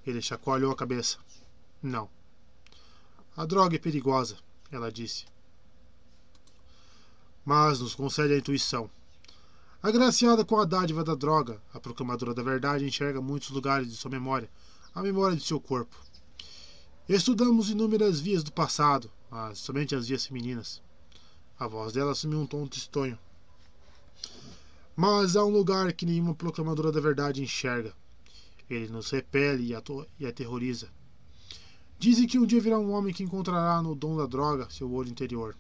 Ele 0.07 0.23
chacoalhou 0.23 0.73
a 0.73 0.75
cabeça. 0.75 1.19
Não. 1.83 2.09
A 3.37 3.45
droga 3.45 3.77
é 3.77 3.79
perigosa, 3.79 4.39
ela 4.73 4.91
disse. 4.91 5.27
Mas 7.45 7.79
nos 7.79 7.95
concede 7.95 8.33
a 8.33 8.39
intuição. 8.39 8.89
Agraciada 9.83 10.47
com 10.47 10.59
a 10.59 10.65
dádiva 10.65 11.05
da 11.05 11.15
droga, 11.15 11.61
a 11.75 11.79
proclamadora 11.79 12.33
da 12.33 12.43
verdade 12.43 12.87
enxerga 12.87 13.21
muitos 13.21 13.51
lugares 13.51 13.91
de 13.91 13.97
sua 13.97 14.11
memória, 14.11 14.49
a 14.95 15.03
memória 15.03 15.37
de 15.37 15.45
seu 15.45 15.61
corpo. 15.61 16.06
Estudamos 17.09 17.71
inúmeras 17.71 18.19
vias 18.19 18.43
do 18.43 18.53
passado, 18.53 19.09
mas 19.31 19.61
somente 19.61 19.95
as 19.95 20.09
vias 20.09 20.27
femininas. 20.27 20.83
A 21.57 21.69
voz 21.69 21.93
dela 21.93 22.11
assumiu 22.11 22.41
um 22.41 22.47
tom 22.47 22.67
tristonho. 22.67 23.17
Mas 24.97 25.37
há 25.37 25.45
um 25.45 25.51
lugar 25.51 25.93
que 25.93 26.05
nenhuma 26.05 26.35
proclamadora 26.35 26.91
da 26.91 27.01
verdade 27.01 27.41
enxerga. 27.41 27.95
Ele 28.69 28.89
nos 28.89 29.09
repele 29.09 29.73
e, 29.73 29.77
e 30.19 30.27
aterroriza. 30.27 30.89
Dizem 31.97 32.27
que 32.27 32.41
um 32.41 32.45
dia 32.45 32.61
virá 32.61 32.77
um 32.77 32.91
homem 32.91 33.15
que 33.15 33.23
encontrará 33.23 33.81
no 33.81 33.95
dom 33.95 34.17
da 34.17 34.27
droga 34.27 34.69
seu 34.69 34.93
olho 34.93 35.09
interior. 35.09 35.57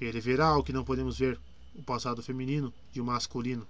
Ele 0.00 0.20
verá 0.20 0.56
o 0.56 0.64
que 0.64 0.72
não 0.72 0.82
podemos 0.82 1.16
ver, 1.16 1.38
o 1.76 1.82
passado 1.84 2.24
feminino 2.24 2.74
e 2.92 3.00
o 3.00 3.04
masculino. 3.04 3.64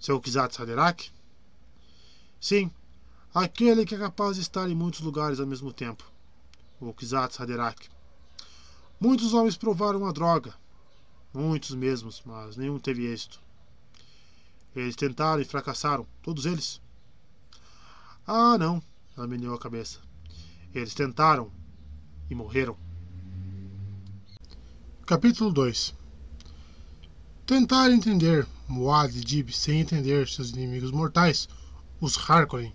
Seu 0.00 0.18
Kizat 0.18 0.54
Saderak? 0.54 1.10
Sim, 2.40 2.70
aquele 3.34 3.84
que 3.84 3.96
é 3.96 3.98
capaz 3.98 4.36
de 4.36 4.42
estar 4.42 4.70
em 4.70 4.74
muitos 4.76 5.00
lugares 5.00 5.40
ao 5.40 5.46
mesmo 5.46 5.72
tempo. 5.72 6.08
O 6.80 6.94
Kizat 6.94 7.34
Saderak. 7.34 7.88
Muitos 9.00 9.34
homens 9.34 9.56
provaram 9.56 10.06
a 10.06 10.12
droga. 10.12 10.54
Muitos 11.32 11.74
mesmos, 11.74 12.22
mas 12.24 12.56
nenhum 12.56 12.78
teve 12.78 13.06
êxito. 13.06 13.40
Eles 14.74 14.94
tentaram 14.94 15.42
e 15.42 15.44
fracassaram, 15.44 16.06
todos 16.22 16.46
eles. 16.46 16.80
Ah, 18.24 18.56
não, 18.56 18.80
ela 19.16 19.26
meneou 19.26 19.54
a 19.54 19.58
cabeça. 19.58 19.98
Eles 20.72 20.94
tentaram 20.94 21.50
e 22.30 22.34
morreram. 22.34 22.76
Capítulo 25.06 25.52
2 25.52 25.94
Tentar 27.44 27.90
entender 27.90 28.46
Moad 28.66 29.18
e 29.18 29.20
Dib 29.20 29.50
sem 29.50 29.80
entender 29.80 30.28
seus 30.28 30.50
inimigos 30.50 30.90
mortais, 30.90 31.48
os 32.00 32.16
Harkonnen, 32.16 32.74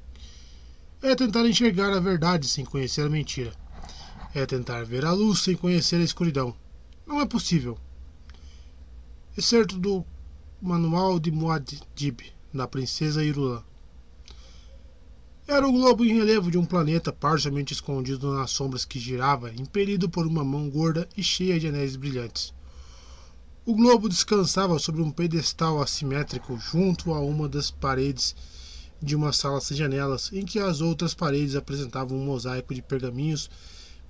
é 1.02 1.16
tentar 1.16 1.48
enxergar 1.48 1.94
a 1.94 2.00
verdade 2.00 2.48
sem 2.48 2.66
conhecer 2.66 3.06
a 3.06 3.10
mentira. 3.10 3.54
É 4.34 4.46
tentar 4.46 4.84
ver 4.84 5.06
a 5.06 5.14
luz 5.14 5.40
sem 5.40 5.56
conhecer 5.56 5.96
a 5.96 6.04
escuridão. 6.04 6.54
Não 7.08 7.22
é 7.22 7.26
possível. 7.26 7.78
Excerto 9.38 9.78
do 9.78 10.06
Manual 10.62 11.18
de 11.20 11.32
Muad'Dib, 11.32 12.22
da 12.54 12.68
Princesa 12.68 13.24
Irulan. 13.24 13.64
Era 15.48 15.68
o 15.68 15.72
globo 15.72 16.06
em 16.06 16.14
relevo 16.14 16.52
de 16.52 16.58
um 16.58 16.66
planeta 16.66 17.12
parcialmente 17.12 17.74
escondido 17.74 18.34
nas 18.34 18.52
sombras 18.52 18.86
que 18.86 19.00
girava, 19.00 19.52
impelido 19.54 20.10
por 20.10 20.28
uma 20.28 20.44
mão 20.44 20.70
gorda 20.70 21.08
e 21.18 21.24
cheia 21.24 21.60
de 21.60 21.68
anéis 21.68 21.96
brilhantes. 21.96 22.54
O 23.66 23.74
globo 23.74 24.10
descansava 24.10 24.78
sobre 24.78 25.02
um 25.02 25.10
pedestal 25.10 25.82
assimétrico 25.82 26.58
junto 26.58 27.14
a 27.14 27.20
uma 27.20 27.48
das 27.48 27.72
paredes 27.72 28.36
de 29.02 29.16
uma 29.16 29.32
sala 29.32 29.62
sem 29.62 29.78
janelas, 29.78 30.32
em 30.34 30.46
que 30.46 30.60
as 30.60 30.82
outras 30.82 31.14
paredes 31.14 31.56
apresentavam 31.56 32.18
um 32.18 32.26
mosaico 32.26 32.74
de 32.74 32.82
pergaminhos, 32.82 33.50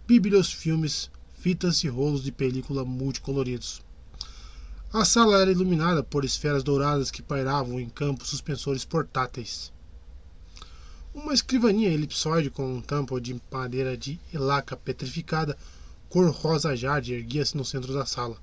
bíblios, 0.07 0.51
filmes, 0.51 1.09
fitas 1.39 1.83
e 1.83 1.87
rolos 1.87 2.23
de 2.23 2.31
película 2.31 2.83
multicoloridos. 2.83 3.81
A 4.91 5.05
sala 5.05 5.39
era 5.39 5.51
iluminada 5.51 6.01
por 6.01 6.25
esferas 6.25 6.63
douradas 6.63 7.11
que 7.11 7.21
pairavam 7.21 7.79
em 7.79 7.87
campos 7.87 8.29
suspensores 8.29 8.83
portáteis. 8.83 9.71
Uma 11.13 11.33
escrivaninha 11.33 11.89
elipsoide 11.89 12.49
com 12.49 12.75
um 12.75 12.81
tampo 12.81 13.19
de 13.19 13.39
madeira 13.51 13.95
de 13.95 14.19
elaca 14.33 14.75
petrificada, 14.75 15.55
cor 16.09 16.29
rosa 16.31 16.75
jade, 16.75 17.13
erguia-se 17.13 17.55
no 17.55 17.63
centro 17.63 17.93
da 17.93 18.05
sala. 18.05 18.35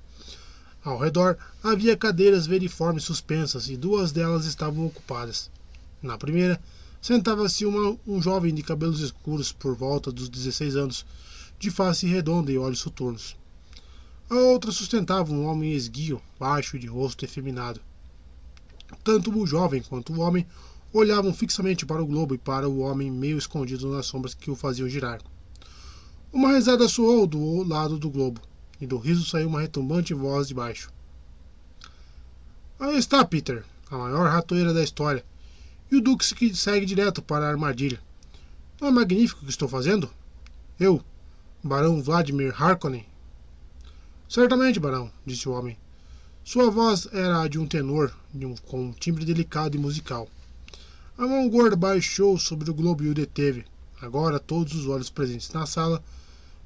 Ao 0.83 0.97
redor 0.97 1.37
havia 1.61 1.97
cadeiras 1.97 2.47
veriformes 2.47 3.03
suspensas 3.03 3.67
e 3.67 3.75
duas 3.75 4.13
delas 4.13 4.45
estavam 4.45 4.85
ocupadas. 4.85 5.49
Na 6.01 6.17
primeira, 6.17 6.61
sentava-se 7.01 7.65
um 7.65 8.21
jovem 8.21 8.53
de 8.53 8.61
cabelos 8.61 8.99
escuros 9.01 9.51
por 9.51 9.75
volta 9.75 10.11
dos 10.11 10.29
16 10.29 10.75
anos, 10.75 11.05
de 11.59 11.71
face 11.71 12.05
redonda 12.05 12.51
e 12.51 12.57
olhos 12.57 12.79
soturnos. 12.79 13.35
A 14.29 14.35
outra 14.35 14.71
sustentava 14.71 15.31
um 15.31 15.45
homem 15.45 15.71
esguio, 15.71 16.21
baixo 16.39 16.75
e 16.75 16.79
de 16.79 16.87
rosto 16.87 17.23
efeminado. 17.23 17.79
Tanto 19.03 19.35
o 19.35 19.47
jovem 19.47 19.81
quanto 19.81 20.13
o 20.13 20.19
homem 20.19 20.45
olhavam 20.93 21.33
fixamente 21.33 21.85
para 21.85 22.01
o 22.01 22.05
globo 22.05 22.35
e 22.35 22.37
para 22.37 22.67
o 22.67 22.79
homem 22.79 23.11
meio 23.11 23.37
escondido 23.37 23.89
nas 23.89 24.05
sombras 24.05 24.33
que 24.33 24.51
o 24.51 24.55
faziam 24.55 24.89
girar. 24.89 25.21
Uma 26.31 26.53
risada 26.53 26.87
soou 26.87 27.25
do 27.25 27.63
lado 27.63 27.97
do 27.97 28.09
globo, 28.09 28.41
e 28.79 28.85
do 28.85 28.97
riso 28.97 29.25
saiu 29.25 29.47
uma 29.47 29.61
retumbante 29.61 30.13
voz 30.13 30.47
de 30.47 30.53
baixo. 30.53 30.91
Aí 32.79 32.97
está, 32.97 33.23
Peter, 33.25 33.63
a 33.89 33.97
maior 33.97 34.29
ratoeira 34.29 34.73
da 34.73 34.83
história. 34.83 35.25
E 35.89 35.95
o 35.95 36.01
Duque 36.01 36.25
segue 36.53 36.85
direto 36.85 37.21
para 37.21 37.45
a 37.45 37.49
armadilha. 37.49 38.01
Não 38.79 38.89
é 38.89 38.91
magnífico 38.91 39.41
o 39.41 39.43
que 39.45 39.49
estou 39.49 39.69
fazendo? 39.69 40.09
Eu, 40.77 41.01
Barão 41.63 42.03
Vladimir 42.03 42.53
Harkonnen? 42.61 43.05
Certamente, 44.27 44.79
Barão, 44.79 45.09
disse 45.25 45.47
o 45.47 45.53
homem. 45.53 45.77
Sua 46.43 46.69
voz 46.69 47.07
era 47.13 47.41
a 47.41 47.47
de 47.47 47.57
um 47.57 47.65
tenor, 47.65 48.13
de 48.33 48.45
um, 48.45 48.55
com 48.55 48.87
um 48.87 48.91
timbre 48.91 49.23
delicado 49.23 49.75
e 49.75 49.79
musical. 49.79 50.29
A 51.17 51.25
mão 51.25 51.49
gorda 51.49 51.75
baixou 51.75 52.37
sobre 52.37 52.69
o 52.69 52.73
globo 52.73 53.03
e 53.03 53.09
o 53.09 53.13
deteve. 53.13 53.65
Agora 54.01 54.39
todos 54.39 54.75
os 54.75 54.87
olhos 54.87 55.09
presentes 55.09 55.51
na 55.51 55.65
sala 55.65 56.03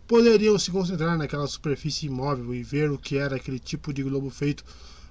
poderiam 0.07 0.59
se 0.59 0.71
concentrar 0.71 1.17
naquela 1.17 1.47
superfície 1.47 2.07
imóvel 2.07 2.53
e 2.53 2.63
ver 2.63 2.91
o 2.91 2.97
que 2.97 3.17
era 3.17 3.37
aquele 3.37 3.59
tipo 3.59 3.93
de 3.93 4.03
globo 4.03 4.29
feito 4.29 4.65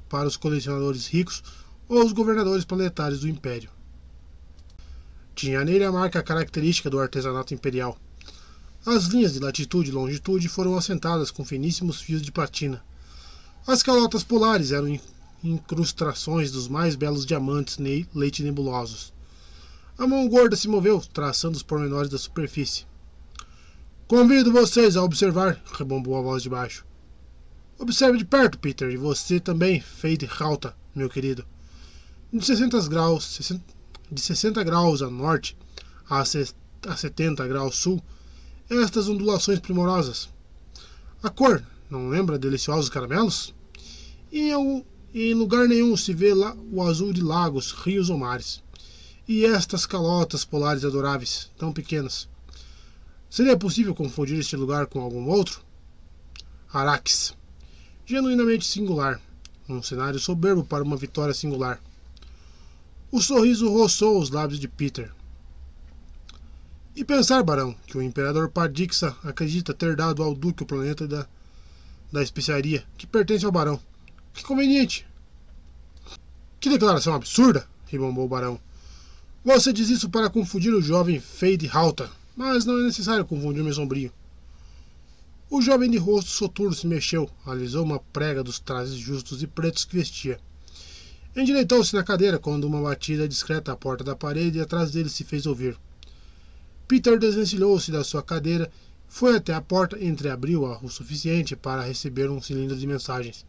para 0.09 0.29
os 0.29 0.37
colecionadores 0.37 1.07
ricos 1.07 1.43
ou 1.89 2.05
os 2.05 2.13
governadores 2.13 2.65
planetários 2.65 3.21
do 3.21 3.29
Império. 3.29 3.71
Tinha 5.41 5.65
nele 5.65 5.85
a 5.85 5.91
marca 5.91 6.23
característica 6.23 6.91
do 6.91 6.99
artesanato 6.99 7.55
imperial. 7.55 7.99
As 8.85 9.05
linhas 9.07 9.33
de 9.33 9.39
latitude 9.39 9.89
e 9.89 9.93
longitude 9.95 10.47
foram 10.51 10.77
assentadas 10.77 11.31
com 11.31 11.47
finíssimos 11.47 11.99
fios 11.99 12.21
de 12.21 12.31
platina. 12.31 12.85
As 13.67 13.83
calotas 13.83 14.23
polares 14.23 14.71
eram 14.71 15.01
incrustações 15.43 16.53
dos 16.53 16.69
mais 16.69 16.95
belos 16.95 17.25
diamantes 17.25 17.79
leite 18.15 18.43
nebulosos. 18.43 19.15
A 19.97 20.07
mão 20.07 20.29
gorda 20.29 20.55
se 20.57 20.69
moveu, 20.69 21.01
traçando 21.01 21.57
os 21.57 21.63
pormenores 21.63 22.11
da 22.11 22.19
superfície. 22.19 22.85
Convido 24.07 24.53
vocês 24.53 24.95
a 24.95 25.03
observar, 25.03 25.59
rebombou 25.73 26.19
a 26.19 26.21
voz 26.21 26.43
de 26.43 26.51
baixo. 26.51 26.85
Observe 27.79 28.19
de 28.19 28.27
perto, 28.27 28.59
Peter, 28.59 28.91
e 28.91 28.99
você 28.99 29.41
também, 29.41 29.81
Fade 29.81 30.27
Rauta, 30.27 30.77
meu 30.95 31.09
querido. 31.09 31.47
De 32.31 32.45
60 32.45 32.89
graus, 32.89 33.41
de 34.11 34.21
60 34.21 34.63
graus 34.65 35.03
a 35.03 35.11
norte 35.11 35.57
a 36.09 36.25
70 36.25 37.47
graus 37.47 37.77
sul, 37.77 38.03
estas 38.69 39.09
ondulações 39.09 39.61
primorosas. 39.61 40.29
A 41.23 41.31
cor, 41.31 41.63
não 41.89 42.09
lembra 42.09 42.39
deliciosos 42.39 42.89
caramelos? 42.89 43.55
E 44.33 44.51
em, 45.15 45.35
lugar 45.35 45.69
nenhum 45.69 45.97
se 45.97 46.13
vê 46.13 46.35
lá 46.35 46.57
o 46.73 46.83
azul 46.83 47.13
de 47.13 47.21
lagos, 47.21 47.73
rios 47.73 48.11
ou 48.11 48.19
mares. 48.19 48.63
E 49.29 49.45
estas 49.45 49.87
calotas 49.87 50.45
polares 50.45 50.85
adoráveis, 50.85 51.51
tão 51.57 51.73
pequenas. 51.73 52.29
Seria 53.29 53.57
possível 53.57 53.95
confundir 53.95 54.39
este 54.39 54.57
lugar 54.57 54.87
com 54.87 55.01
algum 55.01 55.29
outro? 55.29 55.63
Arax. 56.73 57.37
Genuinamente 58.05 58.65
singular. 58.65 59.21
Um 59.69 59.81
cenário 59.81 60.19
soberbo 60.19 60.65
para 60.65 60.83
uma 60.83 60.97
vitória 60.97 61.35
singular. 61.35 61.81
O 63.13 63.21
sorriso 63.21 63.69
roçou 63.69 64.21
os 64.21 64.31
lábios 64.31 64.61
de 64.61 64.69
Peter. 64.69 65.11
E 66.95 67.05
pensar, 67.05 67.43
Barão, 67.43 67.75
que 67.87 67.99
o 67.99 68.03
Imperador 68.03 68.49
Padixa 68.51 69.17
acredita 69.25 69.75
ter 69.75 69.97
dado 69.97 70.23
ao 70.23 70.33
Duque 70.33 70.63
o 70.63 70.67
planeta 70.67 71.09
da, 71.09 71.27
da 72.13 72.23
especiaria, 72.23 72.85
que 72.97 73.09
pertence 73.09 73.45
ao 73.45 73.51
Barão. 73.51 73.81
Que 74.33 74.45
conveniente! 74.45 75.07
Que 76.61 76.69
declaração 76.69 77.13
absurda! 77.13 77.67
ribombou 77.87 78.27
o 78.27 78.29
Barão. 78.29 78.61
Você 79.45 79.73
diz 79.73 79.89
isso 79.89 80.09
para 80.09 80.31
confundir 80.31 80.73
o 80.73 80.83
jovem 80.83 81.19
Fade 81.19 81.67
Halter, 81.67 82.09
mas 82.37 82.65
não 82.65 82.79
é 82.79 82.85
necessário 82.85 83.25
confundir 83.25 83.65
meu 83.65 83.73
sombrio. 83.73 84.13
O 85.49 85.61
jovem 85.61 85.91
de 85.91 85.97
rosto 85.97 86.31
soturno 86.31 86.75
se 86.75 86.87
mexeu, 86.87 87.29
alisou 87.45 87.85
uma 87.85 87.99
prega 87.99 88.45
dos 88.45 88.61
trajes 88.61 88.95
justos 88.95 89.43
e 89.43 89.49
pretos 89.49 89.85
que 89.85 89.97
vestia. 89.97 90.39
Endireitou-se 91.35 91.95
na 91.95 92.03
cadeira 92.03 92.41
quando 92.41 92.65
uma 92.65 92.83
batida 92.83 93.29
discreta 93.29 93.71
à 93.73 93.77
porta 93.77 94.03
da 94.03 94.17
parede 94.17 94.59
e 94.59 94.61
atrás 94.61 94.91
dele 94.91 95.09
se 95.09 95.23
fez 95.23 95.47
ouvir. 95.47 95.77
Peter 96.89 97.19
desvencilhou-se 97.19 97.93
da 97.93 98.03
sua 98.03 98.21
cadeira, 98.21 98.71
foi 99.07 99.37
até 99.37 99.55
a 99.55 99.61
porta 99.61 99.97
e 99.97 100.07
entreabriu-a 100.07 100.79
o 100.83 100.89
suficiente 100.89 101.55
para 101.55 101.83
receber 101.83 102.29
um 102.29 102.43
cilindro 102.43 102.77
de 102.77 102.87
mensagens. 102.87 103.47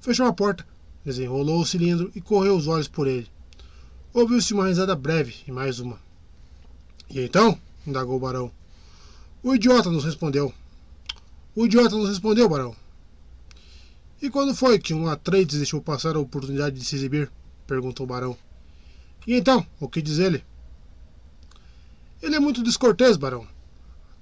Fechou 0.00 0.26
a 0.26 0.32
porta, 0.32 0.66
desenrolou 1.04 1.60
o 1.60 1.66
cilindro 1.66 2.10
e 2.14 2.20
correu 2.20 2.56
os 2.56 2.66
olhos 2.66 2.88
por 2.88 3.06
ele. 3.06 3.28
Ouviu-se 4.12 4.52
uma 4.52 4.66
risada 4.66 4.96
breve 4.96 5.34
e 5.46 5.52
mais 5.52 5.78
uma. 5.78 6.00
E 7.08 7.20
então? 7.20 7.56
indagou 7.86 8.16
o 8.16 8.20
barão. 8.20 8.50
O 9.44 9.54
idiota 9.54 9.90
nos 9.90 10.04
respondeu. 10.04 10.52
O 11.54 11.66
idiota 11.66 11.94
nos 11.94 12.08
respondeu, 12.08 12.48
barão. 12.48 12.74
E 14.26 14.30
quando 14.30 14.56
foi 14.56 14.76
que 14.76 14.92
um 14.92 15.06
Atreides 15.06 15.56
deixou 15.56 15.80
passar 15.80 16.16
a 16.16 16.18
oportunidade 16.18 16.76
de 16.76 16.84
se 16.84 16.96
exibir? 16.96 17.30
perguntou 17.64 18.02
o 18.02 18.08
barão. 18.08 18.36
E 19.24 19.36
então, 19.36 19.64
o 19.78 19.88
que 19.88 20.02
diz 20.02 20.18
ele? 20.18 20.44
Ele 22.20 22.34
é 22.34 22.40
muito 22.40 22.60
descortês, 22.60 23.16
barão. 23.16 23.46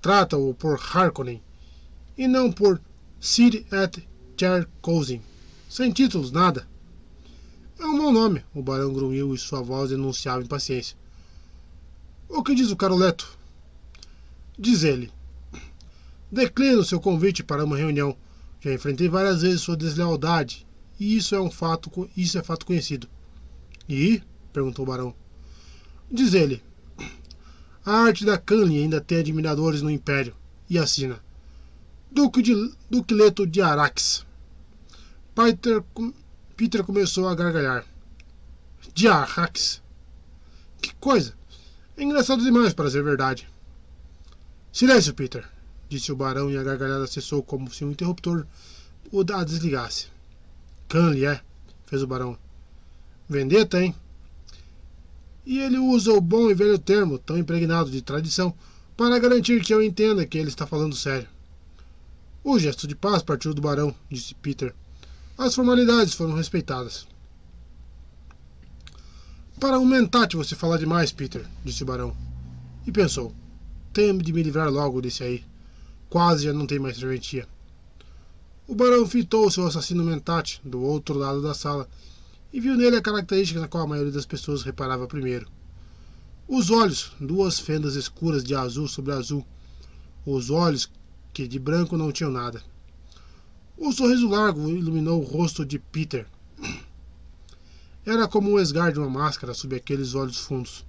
Trata-o 0.03 0.53
por 0.53 0.79
Harkonnen 0.79 1.43
e 2.19 2.29
não 2.29 2.53
por 2.53 2.83
Sir 3.19 3.65
et 3.73 4.07
Charcosin. 4.39 5.23
Sem 5.71 5.91
títulos, 5.91 6.31
nada. 6.31 6.69
É 7.79 7.87
um 7.87 7.97
mau 7.97 8.13
nome, 8.13 8.45
o 8.55 8.63
barão 8.63 8.93
grunhiu 8.93 9.35
e 9.35 9.39
sua 9.39 9.63
voz 9.63 9.89
denunciava 9.89 10.43
impaciência. 10.43 10.99
O 12.29 12.43
que 12.43 12.55
diz 12.55 12.71
o 12.71 12.77
Caroleto? 12.77 13.39
Diz 14.59 14.83
ele. 14.83 15.11
Declino 16.31 16.85
seu 16.85 17.01
convite 17.01 17.43
para 17.43 17.65
uma 17.65 17.79
reunião. 17.79 18.15
Já 18.65 18.73
enfrentei 18.73 19.11
várias 19.11 19.43
vezes 19.43 19.61
sua 19.61 19.77
deslealdade, 19.77 20.67
e 20.99 21.19
isso 21.19 21.35
é 21.35 21.41
um 21.41 21.51
fato, 21.51 22.09
isso 22.17 22.39
é 22.39 22.43
fato 22.43 22.65
conhecido. 22.65 23.07
E? 23.87 24.23
perguntou 24.55 24.87
o 24.87 24.89
barão. 24.89 25.15
Diz 26.11 26.33
ele. 26.33 26.63
A 27.85 27.93
arte 27.93 28.25
da 28.25 28.39
Canley 28.39 28.83
ainda 28.83 29.03
tem 29.03 29.19
admiradores 29.19 29.83
no 29.83 29.91
Império. 29.91 30.35
E 30.71 30.79
assina. 30.79 31.23
Duque, 32.11 32.41
de, 32.41 32.55
Duque 32.89 33.13
Leto 33.13 33.47
de 33.47 33.61
Arax. 33.61 34.25
Peter, 35.35 35.85
Peter 36.57 36.83
começou 36.83 37.29
a 37.29 37.35
gargalhar. 37.35 37.85
De 38.95 39.07
Arax? 39.07 39.83
Que 40.81 40.95
coisa! 40.95 41.35
É 41.99 42.03
engraçado 42.03 42.43
demais 42.43 42.73
para 42.73 42.91
ser 42.91 43.05
verdade. 43.05 43.47
Silêncio, 44.73 45.13
Peter 45.13 45.54
disse 45.95 46.11
o 46.11 46.17
barão 46.17 46.51
e 46.51 46.57
a 46.57 46.63
gargalhada 46.63 47.07
cessou 47.07 47.41
como 47.41 47.73
se 47.73 47.85
um 47.85 47.93
interruptor 47.93 48.45
o 49.13 49.21
a 49.21 49.45
desligasse. 49.45 50.09
Canley, 50.89 51.25
é, 51.25 51.41
fez 51.87 52.03
o 52.03 52.07
barão. 52.07 52.37
Vendetta, 53.29 53.81
hein? 53.81 53.95
E 55.47 55.61
ele 55.61 55.79
usa 55.79 56.13
o 56.13 56.21
bom 56.21 56.51
e 56.51 56.55
velho 56.55 56.79
termo, 56.79 57.17
tão 57.17 57.39
impregnado 57.39 57.91
de 57.93 58.03
tradição, 58.03 58.53
para 58.97 59.19
garantir 59.21 59.63
que 59.63 59.73
eu 59.73 59.81
entenda 59.83 60.27
que 60.27 60.37
ele 60.37 60.49
está 60.49 60.67
falando 60.67 60.97
sério. 60.97 61.29
O 62.43 62.59
gesto 62.59 62.89
de 62.89 62.97
paz 62.97 63.23
partiu 63.23 63.55
do 63.55 63.63
barão, 63.63 63.95
disse 64.11 64.35
Peter. 64.35 64.75
As 65.39 65.55
formalidades 65.55 66.15
foram 66.15 66.35
respeitadas. 66.35 67.07
Para 69.61 69.79
um 69.79 69.85
mentate 69.85 70.37
você 70.37 70.57
falar 70.57 70.79
demais, 70.79 71.13
Peter, 71.13 71.47
disse 71.65 71.85
o 71.85 71.87
barão. 71.87 72.17
E 72.87 72.91
pensou: 72.91 73.33
tenho 73.93 74.19
de 74.19 74.33
me 74.33 74.43
livrar 74.43 74.69
logo 74.69 75.01
desse 75.01 75.23
aí. 75.23 75.45
Quase 76.15 76.45
já 76.45 76.53
não 76.53 76.65
tem 76.65 76.79
mais 76.79 76.97
serventia. 76.97 77.45
O 78.69 78.75
barão 78.77 79.05
fitou 79.05 79.51
seu 79.51 79.67
assassino 79.67 80.05
mentate 80.05 80.61
do 80.65 80.81
outro 80.81 81.19
lado 81.19 81.43
da 81.43 81.55
sala 81.55 81.89
e 82.53 82.61
viu 82.61 82.77
nele 82.77 82.95
a 82.95 83.03
característica 83.03 83.59
na 83.59 83.67
qual 83.67 83.83
a 83.83 83.89
maioria 83.89 84.13
das 84.13 84.25
pessoas 84.25 84.63
reparava 84.63 85.09
primeiro. 85.09 85.49
Os 86.47 86.71
olhos, 86.71 87.11
duas 87.21 87.59
fendas 87.59 87.97
escuras 87.97 88.45
de 88.45 88.55
azul 88.55 88.87
sobre 88.87 89.13
azul. 89.13 89.45
Os 90.25 90.51
olhos 90.51 90.89
que 91.33 91.49
de 91.49 91.59
branco 91.59 91.97
não 91.97 92.13
tinham 92.13 92.31
nada. 92.31 92.63
O 93.77 93.91
sorriso 93.91 94.29
largo 94.29 94.69
iluminou 94.69 95.21
o 95.21 95.27
rosto 95.27 95.67
de 95.67 95.81
Peter. 95.81 96.29
Era 98.07 98.29
como 98.29 98.53
o 98.53 98.61
esgar 98.61 98.93
de 98.93 99.01
uma 99.01 99.11
máscara 99.11 99.53
sob 99.53 99.75
aqueles 99.75 100.15
olhos 100.15 100.39
fundos. 100.39 100.87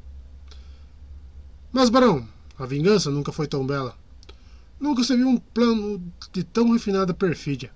Mas, 1.73 1.89
barão, 1.89 2.29
a 2.59 2.67
vingança 2.67 3.09
nunca 3.09 3.31
foi 3.31 3.47
tão 3.47 3.65
bela. 3.65 3.97
Nunca 4.79 5.03
se 5.03 5.15
viu 5.15 5.27
um 5.27 5.37
plano 5.37 6.01
de 6.31 6.43
tão 6.43 6.71
refinada 6.71 7.13
perfídia. 7.13 7.71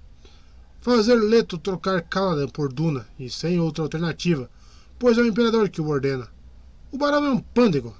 Fazer 0.82 1.16
Leto 1.16 1.58
trocar 1.58 2.02
Caladan 2.02 2.47
por 2.47 2.72
Duna, 2.72 3.08
e 3.18 3.30
sem 3.30 3.60
outra 3.60 3.84
alternativa, 3.84 4.50
pois 4.97 5.18
é 5.18 5.22
o 5.22 5.28
imperador 5.28 5.70
que 5.70 5.82
o 5.82 5.88
ordena. 5.88 6.28
O 6.91 6.97
barão 6.97 7.26
é 7.26 7.32
um 7.32 7.39
pândego. 7.39 7.95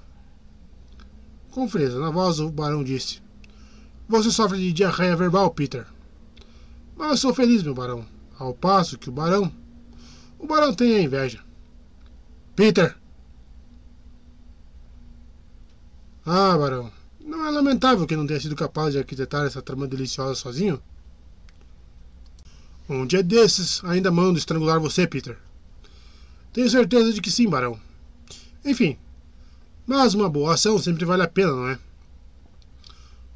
Com 1.50 1.68
frieza 1.68 1.98
na 1.98 2.10
voz, 2.10 2.40
o 2.40 2.50
barão 2.50 2.84
disse: 2.84 3.20
Você 4.08 4.30
sofre 4.30 4.58
de 4.58 4.72
diarreia 4.72 5.16
verbal, 5.16 5.50
Peter. 5.50 5.86
Mas 6.96 7.10
eu 7.10 7.16
sou 7.16 7.34
feliz, 7.34 7.62
meu 7.62 7.74
barão. 7.74 8.06
Ao 8.38 8.54
passo 8.54 8.98
que 8.98 9.08
o 9.08 9.12
barão. 9.12 9.52
O 10.38 10.46
barão 10.46 10.74
tem 10.74 10.96
a 10.96 11.02
inveja. 11.02 11.42
Peter! 12.56 12.96
Ah, 16.24 16.56
barão. 16.56 16.92
Não 17.30 17.46
é 17.46 17.50
lamentável 17.52 18.08
que 18.08 18.16
não 18.16 18.26
tenha 18.26 18.40
sido 18.40 18.56
capaz 18.56 18.92
de 18.92 18.98
arquitetar 18.98 19.46
essa 19.46 19.62
trama 19.62 19.86
deliciosa 19.86 20.34
sozinho? 20.34 20.82
Um 22.88 23.06
dia 23.06 23.22
desses, 23.22 23.84
ainda 23.84 24.10
mando 24.10 24.36
estrangular 24.36 24.80
você, 24.80 25.06
Peter. 25.06 25.38
Tenho 26.52 26.68
certeza 26.68 27.12
de 27.12 27.20
que 27.20 27.30
sim, 27.30 27.48
barão. 27.48 27.80
Enfim, 28.64 28.98
mas 29.86 30.12
uma 30.12 30.28
boa 30.28 30.54
ação 30.54 30.76
sempre 30.76 31.04
vale 31.04 31.22
a 31.22 31.28
pena, 31.28 31.52
não 31.52 31.68
é? 31.68 31.78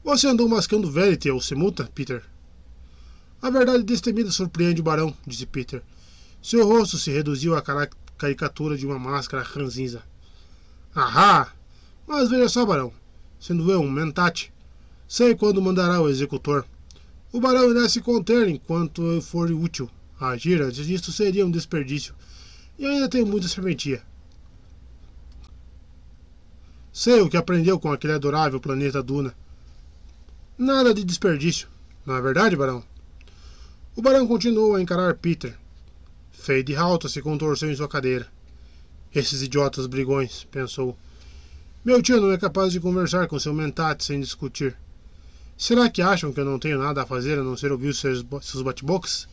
Você 0.02 0.26
andou 0.26 0.48
mascando 0.48 0.90
Verity 0.90 1.30
ou 1.30 1.40
Semuta, 1.40 1.88
Peter? 1.94 2.24
A 3.40 3.48
verdade 3.48 3.84
destemida 3.84 4.32
surpreende 4.32 4.80
o 4.80 4.84
barão, 4.84 5.16
disse 5.24 5.46
Peter. 5.46 5.84
Seu 6.42 6.66
rosto 6.66 6.98
se 6.98 7.12
reduziu 7.12 7.54
à 7.54 7.62
caricatura 8.18 8.76
de 8.76 8.86
uma 8.86 8.98
máscara 8.98 9.44
ranzinza. 9.44 10.02
Ahá! 10.92 11.52
Mas 12.08 12.28
veja 12.28 12.48
só, 12.48 12.66
barão 12.66 12.92
sendo 13.44 13.70
eu 13.70 13.82
um 13.82 13.90
mentate. 13.90 14.50
Sei 15.06 15.34
quando 15.34 15.60
mandará 15.60 16.00
o 16.00 16.08
executor. 16.08 16.64
O 17.30 17.38
barão 17.38 17.70
irá 17.70 17.86
se 17.90 18.00
conter 18.00 18.48
enquanto 18.48 19.20
for 19.20 19.50
útil. 19.50 19.90
Agir 20.18 20.62
antes 20.62 20.86
disto 20.86 21.12
seria 21.12 21.44
um 21.44 21.50
desperdício. 21.50 22.14
E 22.78 22.86
ainda 22.86 23.06
tenho 23.06 23.26
muita 23.26 23.46
serventia. 23.46 24.02
Sei 26.90 27.20
o 27.20 27.28
que 27.28 27.36
aprendeu 27.36 27.78
com 27.78 27.92
aquele 27.92 28.14
adorável 28.14 28.58
planeta 28.58 29.02
Duna. 29.02 29.34
Nada 30.56 30.94
de 30.94 31.04
desperdício. 31.04 31.68
Não 32.06 32.16
é 32.16 32.22
verdade, 32.22 32.56
barão? 32.56 32.82
O 33.94 34.00
barão 34.00 34.26
continuou 34.26 34.74
a 34.74 34.80
encarar 34.80 35.18
Peter. 35.18 35.54
Fade 36.32 36.74
Halta 36.74 37.10
se 37.10 37.20
contorceu 37.20 37.70
em 37.70 37.76
sua 37.76 37.88
cadeira. 37.88 38.26
Esses 39.14 39.42
idiotas 39.42 39.86
brigões, 39.86 40.44
pensou. 40.44 40.96
Meu 41.84 42.00
tio 42.00 42.18
não 42.18 42.32
é 42.32 42.38
capaz 42.38 42.72
de 42.72 42.80
conversar 42.80 43.28
com 43.28 43.38
seu 43.38 43.52
mentate 43.52 44.04
sem 44.04 44.18
discutir. 44.18 44.74
Será 45.54 45.90
que 45.90 46.00
acham 46.00 46.32
que 46.32 46.40
eu 46.40 46.44
não 46.44 46.58
tenho 46.58 46.78
nada 46.78 47.02
a 47.02 47.06
fazer 47.06 47.38
a 47.38 47.42
não 47.42 47.58
ser 47.58 47.70
ouvir 47.72 47.94
seus, 47.94 48.24
seus 48.40 48.62
bate-bocas? 48.62 49.28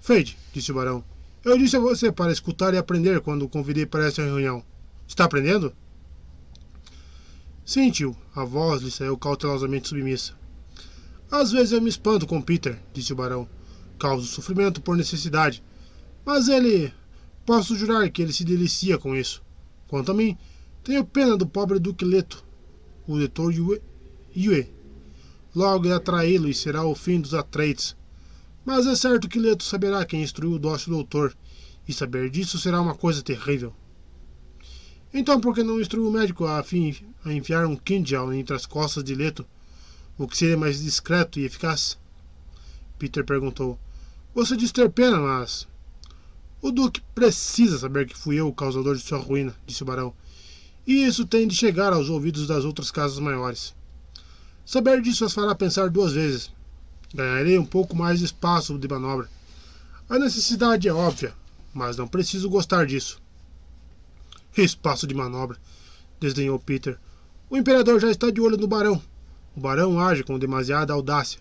Fade, 0.00 0.36
disse 0.52 0.72
o 0.72 0.74
barão. 0.74 1.04
Eu 1.44 1.56
disse 1.56 1.76
a 1.76 1.80
você 1.80 2.10
para 2.10 2.32
escutar 2.32 2.74
e 2.74 2.78
aprender 2.78 3.20
quando 3.20 3.42
o 3.42 3.48
convidei 3.48 3.86
para 3.86 4.06
essa 4.06 4.24
reunião. 4.24 4.64
Está 5.06 5.24
aprendendo? 5.24 5.72
Sim, 7.64 7.92
tio. 7.92 8.16
A 8.34 8.44
voz 8.44 8.82
lhe 8.82 8.90
saiu 8.90 9.16
cautelosamente 9.16 9.88
submissa. 9.88 10.34
Às 11.30 11.52
vezes 11.52 11.70
eu 11.70 11.80
me 11.80 11.88
espanto 11.88 12.26
com 12.26 12.42
Peter, 12.42 12.76
disse 12.92 13.12
o 13.12 13.16
barão. 13.16 13.48
Causo 14.00 14.26
sofrimento 14.26 14.80
por 14.80 14.96
necessidade. 14.96 15.62
Mas 16.26 16.48
ele. 16.48 16.92
Posso 17.46 17.76
jurar 17.76 18.10
que 18.10 18.20
ele 18.20 18.32
se 18.32 18.44
delicia 18.44 18.98
com 18.98 19.14
isso. 19.14 19.40
Quanto 19.86 20.10
a 20.10 20.14
mim, 20.14 20.36
tenho 20.82 21.04
pena 21.04 21.36
do 21.36 21.46
pobre 21.46 21.78
Duque 21.78 22.04
Leto, 22.04 22.42
o 23.06 23.14
leitor 23.14 23.52
Yue. 23.52 24.68
Logo 25.54 25.88
é 25.88 25.92
atraí-lo 25.92 26.48
e 26.48 26.54
será 26.54 26.84
o 26.84 26.94
fim 26.94 27.20
dos 27.20 27.34
Atreides. 27.34 27.96
Mas 28.64 28.86
é 28.86 28.94
certo 28.94 29.28
que 29.28 29.38
Leto 29.38 29.62
saberá 29.62 30.04
quem 30.06 30.22
instruiu 30.22 30.52
o 30.52 30.58
dócil 30.58 30.92
doutor, 30.92 31.36
e 31.86 31.92
saber 31.92 32.30
disso 32.30 32.58
será 32.58 32.80
uma 32.80 32.94
coisa 32.94 33.22
terrível. 33.22 33.74
Então 35.12 35.40
por 35.40 35.54
que 35.54 35.62
não 35.62 35.80
instruiu 35.80 36.08
o 36.08 36.12
médico 36.12 36.46
a, 36.46 36.62
fim, 36.62 36.96
a 37.24 37.32
enfiar 37.32 37.66
um 37.66 37.76
Kindle 37.76 38.32
entre 38.32 38.54
as 38.54 38.64
costas 38.64 39.04
de 39.04 39.14
Leto, 39.14 39.44
o 40.16 40.26
que 40.26 40.36
seria 40.36 40.56
mais 40.56 40.80
discreto 40.80 41.38
e 41.38 41.44
eficaz? 41.44 41.98
Peter 42.98 43.24
perguntou. 43.24 43.78
Você 44.34 44.56
diz 44.56 44.72
ter 44.72 44.88
pena, 44.90 45.18
mas... 45.18 45.68
O 46.62 46.70
Duque 46.70 47.02
precisa 47.14 47.78
saber 47.78 48.06
que 48.06 48.16
fui 48.16 48.36
eu 48.36 48.46
o 48.46 48.54
causador 48.54 48.94
de 48.94 49.02
sua 49.02 49.18
ruína, 49.18 49.54
disse 49.66 49.82
o 49.82 49.86
barão 49.86 50.14
E 50.90 51.04
isso 51.04 51.24
tem 51.24 51.46
de 51.46 51.54
chegar 51.54 51.92
aos 51.92 52.08
ouvidos 52.08 52.48
das 52.48 52.64
outras 52.64 52.90
casas 52.90 53.20
maiores. 53.20 53.72
Saber 54.66 55.00
disso 55.00 55.24
as 55.24 55.32
fará 55.32 55.54
pensar 55.54 55.88
duas 55.88 56.14
vezes. 56.14 56.50
Ganharei 57.14 57.56
um 57.56 57.64
pouco 57.64 57.94
mais 57.94 58.18
de 58.18 58.24
espaço 58.24 58.76
de 58.76 58.88
manobra. 58.88 59.30
A 60.08 60.18
necessidade 60.18 60.88
é 60.88 60.92
óbvia, 60.92 61.32
mas 61.72 61.96
não 61.96 62.08
preciso 62.08 62.50
gostar 62.50 62.86
disso. 62.86 63.22
Espaço 64.56 65.06
de 65.06 65.14
manobra, 65.14 65.56
desdenhou 66.18 66.58
Peter. 66.58 66.98
O 67.48 67.56
imperador 67.56 68.00
já 68.00 68.10
está 68.10 68.28
de 68.28 68.40
olho 68.40 68.56
no 68.56 68.66
barão. 68.66 69.00
O 69.56 69.60
barão 69.60 70.00
age 70.00 70.24
com 70.24 70.40
demasiada 70.40 70.92
audácia. 70.92 71.38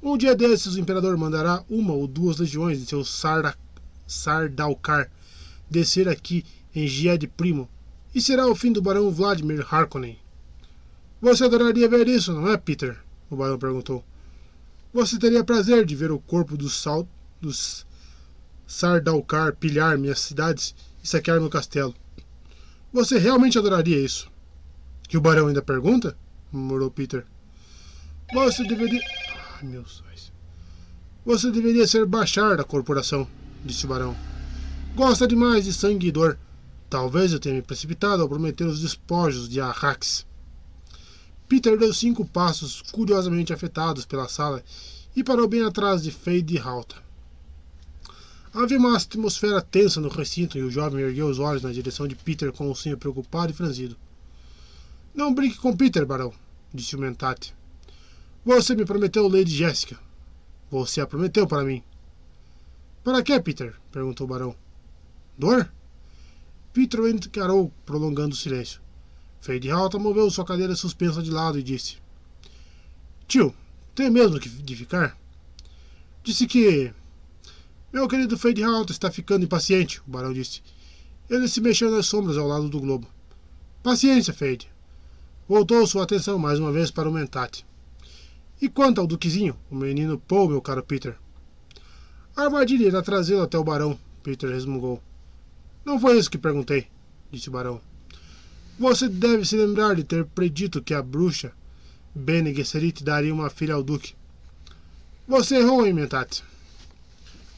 Um 0.00 0.16
dia 0.16 0.36
desses, 0.36 0.76
o 0.76 0.78
imperador 0.78 1.16
mandará 1.16 1.64
uma 1.68 1.92
ou 1.92 2.06
duas 2.06 2.36
legiões 2.36 2.78
de 2.78 2.86
seu 2.86 3.04
Sarda, 3.04 3.58
Sardaukar 4.06 5.10
descer 5.68 6.08
aqui 6.08 6.44
em 6.72 6.86
Gied 6.86 7.26
Primo, 7.36 7.68
e 8.16 8.20
será 8.22 8.46
o 8.46 8.54
fim 8.54 8.72
do 8.72 8.80
barão 8.80 9.10
Vladimir 9.10 9.62
Harkonnen. 9.70 10.18
Você 11.20 11.44
adoraria 11.44 11.86
ver 11.86 12.08
isso, 12.08 12.32
não 12.32 12.48
é, 12.48 12.56
Peter? 12.56 12.96
O 13.28 13.36
barão 13.36 13.58
perguntou. 13.58 14.02
Você 14.90 15.18
teria 15.18 15.44
prazer 15.44 15.84
de 15.84 15.94
ver 15.94 16.10
o 16.10 16.18
corpo 16.18 16.56
dos, 16.56 16.80
sal, 16.80 17.06
dos 17.42 17.84
Sardaukar 18.66 19.54
pilhar 19.56 19.98
minhas 19.98 20.18
cidades 20.20 20.74
e 21.04 21.06
saquear 21.06 21.38
meu 21.38 21.50
castelo. 21.50 21.94
Você 22.90 23.18
realmente 23.18 23.58
adoraria 23.58 23.98
isso? 23.98 24.32
Que 25.06 25.18
o 25.18 25.20
barão 25.20 25.48
ainda 25.48 25.60
pergunta? 25.60 26.16
murmurou 26.50 26.90
Peter. 26.90 27.26
Você 28.32 28.64
deveria. 28.64 29.02
Ai, 29.58 29.64
meu 29.64 29.82
Deus. 29.82 30.32
Você 31.26 31.50
deveria 31.50 31.86
ser 31.86 32.06
bachar 32.06 32.56
da 32.56 32.64
corporação, 32.64 33.28
disse 33.62 33.84
o 33.84 33.88
barão. 33.90 34.16
Gosta 34.94 35.28
demais 35.28 35.66
de 35.66 35.72
sangue 35.74 36.08
e 36.08 36.12
dor. 36.12 36.38
Talvez 36.88 37.32
eu 37.32 37.40
tenha 37.40 37.56
me 37.56 37.62
precipitado 37.62 38.22
ao 38.22 38.28
prometer 38.28 38.64
os 38.64 38.80
despojos 38.80 39.48
de 39.48 39.60
Arrax. 39.60 40.24
Peter 41.48 41.76
deu 41.78 41.92
cinco 41.92 42.24
passos, 42.24 42.82
curiosamente 42.92 43.52
afetados 43.52 44.04
pela 44.04 44.28
sala, 44.28 44.62
e 45.14 45.24
parou 45.24 45.48
bem 45.48 45.62
atrás 45.62 46.02
de 46.02 46.10
Fade 46.10 46.58
Halta. 46.58 46.96
Havia 48.52 48.78
uma 48.78 48.96
atmosfera 48.96 49.60
tensa 49.60 50.00
no 50.00 50.08
recinto 50.08 50.56
e 50.56 50.62
o 50.62 50.70
jovem 50.70 51.04
ergueu 51.04 51.26
os 51.26 51.38
olhos 51.38 51.62
na 51.62 51.72
direção 51.72 52.08
de 52.08 52.14
Peter 52.14 52.52
com 52.52 52.70
um 52.70 52.74
senho 52.74 52.96
preocupado 52.96 53.52
e 53.52 53.54
franzido. 53.54 53.96
Não 55.14 55.34
brinque 55.34 55.58
com 55.58 55.76
Peter, 55.76 56.06
barão, 56.06 56.32
disse 56.72 56.96
o 56.96 56.98
Mentate. 56.98 57.54
Você 58.44 58.74
me 58.74 58.84
prometeu 58.84 59.28
Lady 59.28 59.54
Jéssica. 59.54 59.98
Você 60.70 61.00
a 61.00 61.06
prometeu 61.06 61.46
para 61.46 61.64
mim. 61.64 61.82
Para 63.04 63.22
quê, 63.22 63.40
Peter? 63.40 63.74
perguntou 63.92 64.26
o 64.26 64.30
barão. 64.30 64.56
Dor? 65.36 65.70
Peter 66.76 67.00
o 67.00 67.08
encarou, 67.08 67.72
prolongando 67.86 68.34
o 68.34 68.36
silêncio. 68.36 68.82
Feidhalta 69.40 69.98
moveu 69.98 70.30
sua 70.30 70.44
cadeira 70.44 70.76
suspensa 70.76 71.22
de 71.22 71.30
lado 71.30 71.58
e 71.58 71.62
disse: 71.62 71.96
Tio, 73.26 73.54
tem 73.94 74.10
mesmo 74.10 74.38
que 74.38 74.46
de 74.46 74.76
ficar? 74.76 75.16
Disse 76.22 76.46
que. 76.46 76.92
Meu 77.90 78.06
querido 78.06 78.36
Feidhalta 78.36 78.92
está 78.92 79.10
ficando 79.10 79.46
impaciente, 79.46 80.02
o 80.06 80.10
barão 80.10 80.34
disse. 80.34 80.60
Ele 81.30 81.48
se 81.48 81.62
mexeu 81.62 81.90
nas 81.90 82.04
sombras 82.04 82.36
ao 82.36 82.46
lado 82.46 82.68
do 82.68 82.78
globo. 82.78 83.08
Paciência, 83.82 84.34
Feide. 84.34 84.70
Voltou 85.48 85.86
sua 85.86 86.02
atenção 86.02 86.38
mais 86.38 86.58
uma 86.58 86.70
vez 86.70 86.90
para 86.90 87.08
o 87.08 87.12
Mentate. 87.12 87.64
E 88.60 88.68
quanto 88.68 89.00
ao 89.00 89.06
Duquezinho, 89.06 89.56
o 89.70 89.76
menino 89.76 90.18
Paul, 90.18 90.50
meu 90.50 90.60
caro 90.60 90.82
Peter? 90.82 91.16
A 92.36 92.42
armadilha 92.42 92.86
irá 92.86 93.00
trazê-lo 93.00 93.40
até 93.44 93.56
o 93.56 93.64
barão, 93.64 93.98
Peter 94.22 94.50
resmungou. 94.50 95.02
Não 95.86 96.00
foi 96.00 96.18
isso 96.18 96.28
que 96.28 96.36
perguntei, 96.36 96.88
disse 97.30 97.48
o 97.48 97.52
barão. 97.52 97.80
Você 98.76 99.08
deve 99.08 99.44
se 99.44 99.56
lembrar 99.56 99.94
de 99.94 100.02
ter 100.02 100.24
predito 100.24 100.82
que 100.82 100.92
a 100.92 101.00
bruxa 101.00 101.52
Bene 102.12 102.52
Gesserit 102.52 103.04
daria 103.04 103.32
uma 103.32 103.48
filha 103.48 103.74
ao 103.74 103.84
duque. 103.84 104.16
Você 105.28 105.58
errou, 105.58 105.86
hein, 105.86 105.92
Mentate? 105.92 106.42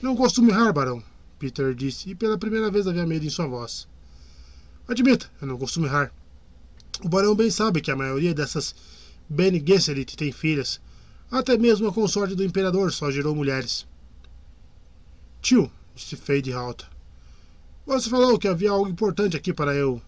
Não 0.03 0.15
costumo 0.15 0.51
errar, 0.51 0.75
barão, 0.75 1.03
Peter 1.39 1.75
disse, 1.75 2.11
e 2.11 2.15
pela 2.15 2.37
primeira 2.37 2.71
vez 2.71 2.87
havia 2.87 3.07
medo 3.07 3.25
em 3.25 3.31
sua 3.31 3.47
voz. 3.47 3.89
Admita, 4.87 5.31
eu 5.41 5.49
não 5.49 5.57
costumo 5.57 5.87
errar. 5.87 6.13
O 7.03 7.09
barão 7.09 7.35
bem 7.35 7.51
sabe 7.51 7.81
que 7.81 7.91
a 7.91 7.97
maioria 7.97 8.35
dessas 8.35 8.75
Bene 9.27 9.63
Gesserit 9.67 10.19
tem 10.19 10.33
filhas. 10.33 10.83
Até 11.31 11.57
mesmo 11.57 11.89
a 11.89 11.95
consorte 11.95 12.35
do 12.35 12.45
imperador 12.45 12.93
só 12.93 13.11
gerou 13.11 13.35
mulheres. 13.35 13.87
Tio, 15.41 15.73
disse 15.95 16.15
Fade 16.15 16.53
alta. 16.53 16.98
Você 17.89 18.11
falou 18.11 18.39
que 18.39 18.47
havia 18.47 18.71
algo 18.71 18.87
importante 18.87 19.35
aqui 19.35 19.51
para 19.51 19.75
eu. 19.75 19.99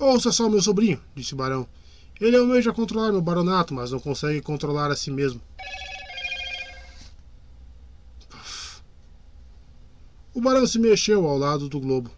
Ouça 0.00 0.32
só 0.32 0.48
meu 0.48 0.60
sobrinho, 0.60 1.00
disse 1.14 1.32
o 1.32 1.36
barão. 1.36 1.64
Ele 2.20 2.36
almeja 2.36 2.72
controlar 2.72 3.12
meu 3.12 3.22
baronato, 3.22 3.72
mas 3.72 3.92
não 3.92 4.00
consegue 4.00 4.42
controlar 4.42 4.90
a 4.90 4.96
si 4.96 5.12
mesmo. 5.12 5.40
O 10.34 10.40
barão 10.40 10.66
se 10.66 10.80
mexeu 10.80 11.24
ao 11.24 11.38
lado 11.38 11.68
do 11.68 11.78
globo. 11.78 12.10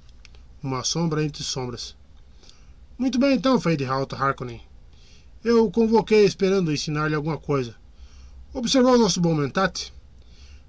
Uma 0.62 0.82
sombra 0.82 1.22
entre 1.22 1.42
sombras. 1.44 1.94
Muito 2.96 3.18
bem 3.18 3.34
então, 3.34 3.60
Feidhalt 3.60 4.14
Harkonnen. 4.14 4.62
Eu 5.44 5.66
o 5.66 5.70
convoquei 5.70 6.24
esperando 6.24 6.72
ensinar-lhe 6.72 7.14
alguma 7.14 7.36
coisa. 7.36 7.74
Observou 8.54 8.94
o 8.94 8.98
nosso 8.98 9.20
bom 9.20 9.34
mentate? 9.34 9.92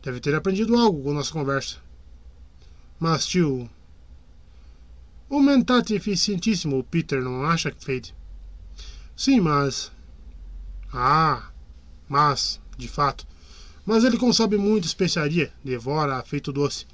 Deve 0.04 0.20
ter 0.20 0.36
aprendido 0.36 0.78
algo 0.78 1.02
com 1.02 1.14
nossa 1.14 1.32
conversa. 1.32 1.78
Mas, 3.00 3.26
tio. 3.26 3.70
O 5.30 5.42
é 5.50 5.96
eficientíssimo, 5.96 6.84
Peter, 6.84 7.22
não 7.22 7.46
acha, 7.46 7.74
Fade? 7.80 8.14
Sim, 9.16 9.40
mas. 9.40 9.92
Ah, 10.92 11.50
mas, 12.10 12.60
de 12.78 12.88
fato. 12.88 13.26
Mas 13.86 14.04
ele 14.04 14.18
consome 14.18 14.58
muito 14.58 14.86
especiaria, 14.86 15.54
devora 15.64 16.22
feito 16.24 16.52
doce. 16.52 16.86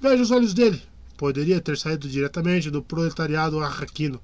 Veja 0.00 0.22
os 0.22 0.30
olhos 0.30 0.54
dele. 0.54 0.80
Poderia 1.16 1.60
ter 1.60 1.76
saído 1.76 2.08
diretamente 2.08 2.70
do 2.70 2.82
proletariado 2.82 3.60
arraquino. 3.60 4.20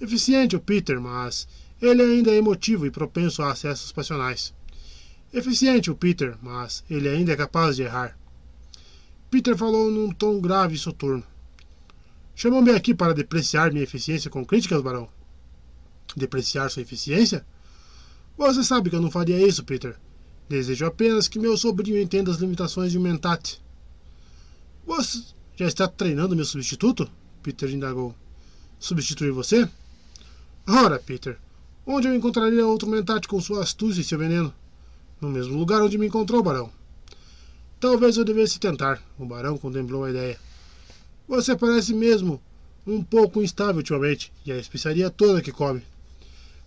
Eficiente 0.00 0.56
o 0.56 0.60
Peter, 0.60 1.00
mas 1.00 1.46
ele 1.80 2.02
ainda 2.02 2.30
é 2.30 2.36
emotivo 2.36 2.86
e 2.86 2.90
propenso 2.90 3.42
a 3.42 3.52
acessos 3.52 3.92
passionais. 3.92 4.52
Eficiente 5.32 5.90
o 5.90 5.96
Peter, 5.96 6.36
mas 6.42 6.82
ele 6.88 7.08
ainda 7.08 7.32
é 7.32 7.36
capaz 7.36 7.76
de 7.76 7.82
errar. 7.82 8.16
Peter 9.36 9.54
falou 9.54 9.90
num 9.90 10.10
tom 10.10 10.40
grave 10.40 10.76
e 10.76 10.78
soturno. 10.78 11.22
Chamou-me 12.34 12.70
aqui 12.70 12.94
para 12.94 13.12
depreciar 13.12 13.70
minha 13.70 13.84
eficiência 13.84 14.30
com 14.30 14.42
críticas, 14.46 14.80
barão? 14.80 15.10
Depreciar 16.16 16.70
sua 16.70 16.80
eficiência? 16.80 17.44
Você 18.38 18.64
sabe 18.64 18.88
que 18.88 18.96
eu 18.96 19.00
não 19.00 19.10
faria 19.10 19.46
isso, 19.46 19.62
Peter. 19.62 19.94
Desejo 20.48 20.86
apenas 20.86 21.28
que 21.28 21.38
meu 21.38 21.54
sobrinho 21.54 22.00
entenda 22.00 22.30
as 22.30 22.38
limitações 22.38 22.90
de 22.90 22.96
um 22.96 23.02
mentate. 23.02 23.62
Você 24.86 25.22
já 25.54 25.66
está 25.66 25.86
treinando 25.86 26.34
meu 26.34 26.46
substituto? 26.46 27.06
Peter 27.42 27.70
indagou. 27.70 28.14
Substituir 28.78 29.32
você? 29.32 29.68
Ora, 30.66 30.98
Peter, 30.98 31.38
onde 31.86 32.08
eu 32.08 32.14
encontraria 32.14 32.66
outro 32.66 32.88
mentate 32.88 33.28
com 33.28 33.38
sua 33.38 33.62
astúcia 33.62 34.00
e 34.00 34.04
seu 34.04 34.18
veneno? 34.18 34.54
No 35.20 35.28
mesmo 35.28 35.58
lugar 35.58 35.82
onde 35.82 35.98
me 35.98 36.06
encontrou, 36.06 36.42
barão. 36.42 36.72
Talvez 37.78 38.16
eu 38.16 38.24
devesse 38.24 38.58
tentar. 38.58 39.02
O 39.18 39.26
barão 39.26 39.58
contemplou 39.58 40.04
a 40.04 40.10
ideia. 40.10 40.38
Você 41.28 41.54
parece 41.54 41.92
mesmo 41.92 42.40
um 42.86 43.02
pouco 43.02 43.42
instável 43.42 43.76
ultimamente, 43.76 44.32
e 44.44 44.52
a 44.52 44.56
especiaria 44.56 45.10
toda 45.10 45.42
que 45.42 45.52
come. 45.52 45.82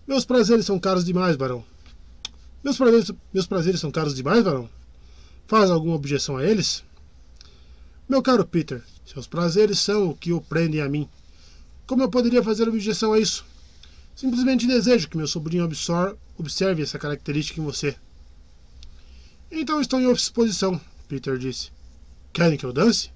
Meus 0.06 0.24
prazeres 0.24 0.66
são 0.66 0.78
caros 0.78 1.04
demais, 1.04 1.36
barão. 1.36 1.64
Meus 2.62 2.76
prazeres, 2.76 3.10
meus 3.32 3.46
prazeres 3.46 3.80
são 3.80 3.90
caros 3.90 4.14
demais, 4.14 4.44
barão? 4.44 4.68
Faz 5.46 5.70
alguma 5.70 5.96
objeção 5.96 6.36
a 6.36 6.44
eles? 6.44 6.84
Meu 8.08 8.22
caro 8.22 8.44
Peter, 8.44 8.82
seus 9.04 9.26
prazeres 9.26 9.78
são 9.78 10.10
o 10.10 10.16
que 10.16 10.32
o 10.32 10.40
prendem 10.40 10.80
a 10.80 10.88
mim. 10.88 11.08
Como 11.86 12.02
eu 12.02 12.10
poderia 12.10 12.42
fazer 12.42 12.68
objeção 12.68 13.12
a 13.12 13.18
isso? 13.18 13.44
Simplesmente 14.14 14.66
desejo 14.66 15.08
que 15.08 15.16
meu 15.16 15.26
sobrinho 15.26 15.68
observe 16.36 16.82
essa 16.82 16.98
característica 16.98 17.60
em 17.60 17.64
você. 17.64 17.96
Então 19.50 19.80
estou 19.80 20.00
em 20.00 20.10
exposição, 20.12 20.80
Peter 21.10 21.36
disse. 21.36 21.72
Querem 22.32 22.56
que 22.56 22.64
eu 22.64 22.72
dance? 22.72 23.10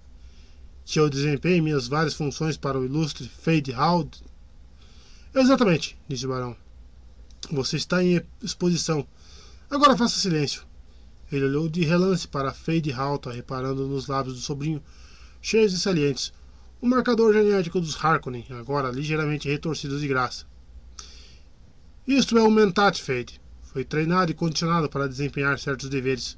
Que 0.84 0.99
eu 0.99 1.09
desempenhe 1.09 1.61
minhas 1.61 1.86
várias 1.86 2.12
funções 2.12 2.57
para 2.57 2.76
o 2.76 2.84
ilustre 2.84 3.28
Fade 3.28 3.72
Hald? 3.72 4.20
Exatamente, 5.32 5.97
disse 6.09 6.26
o 6.26 6.28
barão. 6.28 6.57
Você 7.53 7.76
está 7.76 8.03
em 8.03 8.20
exposição. 8.42 9.07
Agora 9.70 9.97
faça 9.97 10.18
silêncio. 10.18 10.64
Ele 11.30 11.45
olhou 11.45 11.68
de 11.68 11.84
relance 11.84 12.26
para 12.26 12.53
Fade 12.53 12.92
Halta, 12.92 13.30
reparando 13.30 13.86
nos 13.86 14.09
lábios 14.09 14.34
do 14.34 14.40
sobrinho, 14.40 14.82
cheios 15.40 15.72
e 15.72 15.78
salientes, 15.78 16.32
o 16.80 16.86
marcador 16.86 17.32
genético 17.32 17.80
dos 17.80 17.97
Harkonnen, 18.05 18.45
agora 18.51 18.90
ligeiramente 18.90 19.49
retorcidos 19.49 20.01
de 20.01 20.09
graça. 20.09 20.45
Isto 22.07 22.36
é 22.36 22.42
o 22.42 22.51
Mentat 22.51 23.01
Fade. 23.01 23.40
Foi 23.62 23.84
treinado 23.84 24.32
e 24.32 24.34
condicionado 24.34 24.88
para 24.88 25.09
desempenhar 25.09 25.59
certos 25.61 25.88
deveres. 25.88 26.36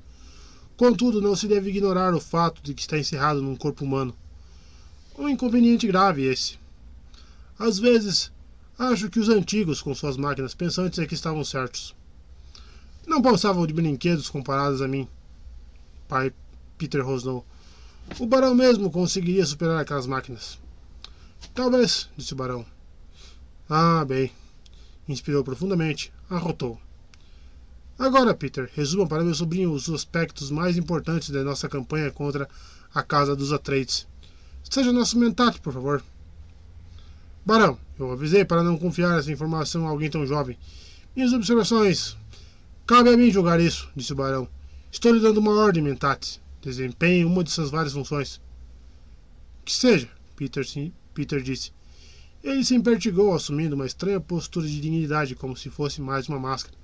Contudo, 0.77 1.23
não 1.23 1.35
se 1.35 1.49
deve 1.49 1.71
ignorar 1.71 2.15
o 2.15 2.21
fato 2.21 2.63
de 2.63 2.75
que 2.75 2.83
está 2.83 2.99
encerrado 2.99 3.41
num 3.41 3.57
corpo 3.57 3.85
humano. 3.85 4.15
Um 5.19 5.29
inconveniente 5.29 5.87
grave 5.87 6.25
esse. 6.25 6.59
Às 7.59 7.79
vezes, 7.79 8.31
acho 8.79 9.09
que 9.09 9.19
os 9.19 9.31
antigos, 9.31 9.81
com 9.81 9.95
suas 9.95 10.19
máquinas 10.19 10.55
pensantes, 10.55 10.99
é 10.99 11.07
que 11.07 11.15
estavam 11.15 11.43
certos. 11.43 11.95
Não 13.07 13.23
passavam 13.23 13.67
de 13.67 13.73
brinquedos 13.73 14.29
comparados 14.29 14.83
a 14.83 14.89
mim. 14.89 15.09
Pai 16.07 16.33
Peter 16.77 17.03
rosnou. 17.05 17.45
O 18.19 18.27
barão 18.27 18.55
mesmo 18.55 18.91
conseguiria 18.91 19.47
superar 19.47 19.81
aquelas 19.81 20.07
máquinas. 20.07 20.59
Talvez, 21.55 22.11
disse 22.17 22.35
o 22.35 22.37
barão. 22.37 22.67
Ah, 23.69 24.05
bem. 24.05 24.31
Inspirou 25.09 25.43
profundamente. 25.43 26.13
Arrotou. 26.29 26.79
Agora, 27.99 28.35
Peter, 28.35 28.71
resuma 28.75 29.07
para 29.07 29.25
meu 29.25 29.35
sobrinho 29.35 29.73
os 29.73 29.89
aspectos 29.89 30.51
mais 30.51 30.77
importantes 30.77 31.31
da 31.31 31.43
nossa 31.43 31.67
campanha 31.67 32.11
contra 32.11 32.47
a 32.95 33.03
Casa 33.03 33.35
dos 33.35 33.55
Atreides. 33.55 34.07
Seja 34.63 34.93
nosso 34.93 35.19
mentate, 35.19 35.61
por 35.61 35.73
favor. 35.73 36.05
Barão, 37.45 37.79
eu 37.99 38.13
avisei 38.13 38.45
para 38.45 38.63
não 38.63 38.77
confiar 38.77 39.19
essa 39.19 39.33
informação 39.33 39.87
a 39.87 39.91
alguém 39.91 40.11
tão 40.11 40.27
jovem. 40.27 40.59
Minhas 41.15 41.33
observações. 41.33 42.19
Cabe 42.87 43.09
a 43.09 43.17
mim 43.17 43.31
julgar 43.31 43.61
isso, 43.61 43.89
disse 43.97 44.13
o 44.13 44.17
barão. 44.17 44.47
Estou 44.93 45.13
lhe 45.13 45.21
dando 45.21 45.39
uma 45.39 45.53
ordem, 45.53 45.83
mentate. 45.83 46.39
Desempenhe 46.61 47.25
uma 47.25 47.43
de 47.43 47.51
suas 47.51 47.71
várias 47.71 47.95
funções. 47.95 48.43
Que 49.65 49.73
seja, 49.73 50.09
Peter, 50.37 50.67
sim, 50.67 50.93
Peter 51.15 51.41
disse. 51.41 51.73
Ele 52.45 52.63
se 52.63 52.75
impertigou, 52.75 53.35
assumindo 53.35 53.75
uma 53.75 53.87
estranha 53.87 54.21
postura 54.21 54.67
de 54.67 54.81
dignidade, 54.81 55.35
como 55.35 55.57
se 55.57 55.71
fosse 55.71 56.03
mais 56.03 56.29
uma 56.29 56.39
máscara 56.39 56.77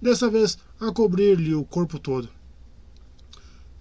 dessa 0.00 0.30
vez 0.30 0.58
a 0.80 0.92
cobrir-lhe 0.92 1.54
o 1.54 1.64
corpo 1.64 1.98
todo. 1.98 2.28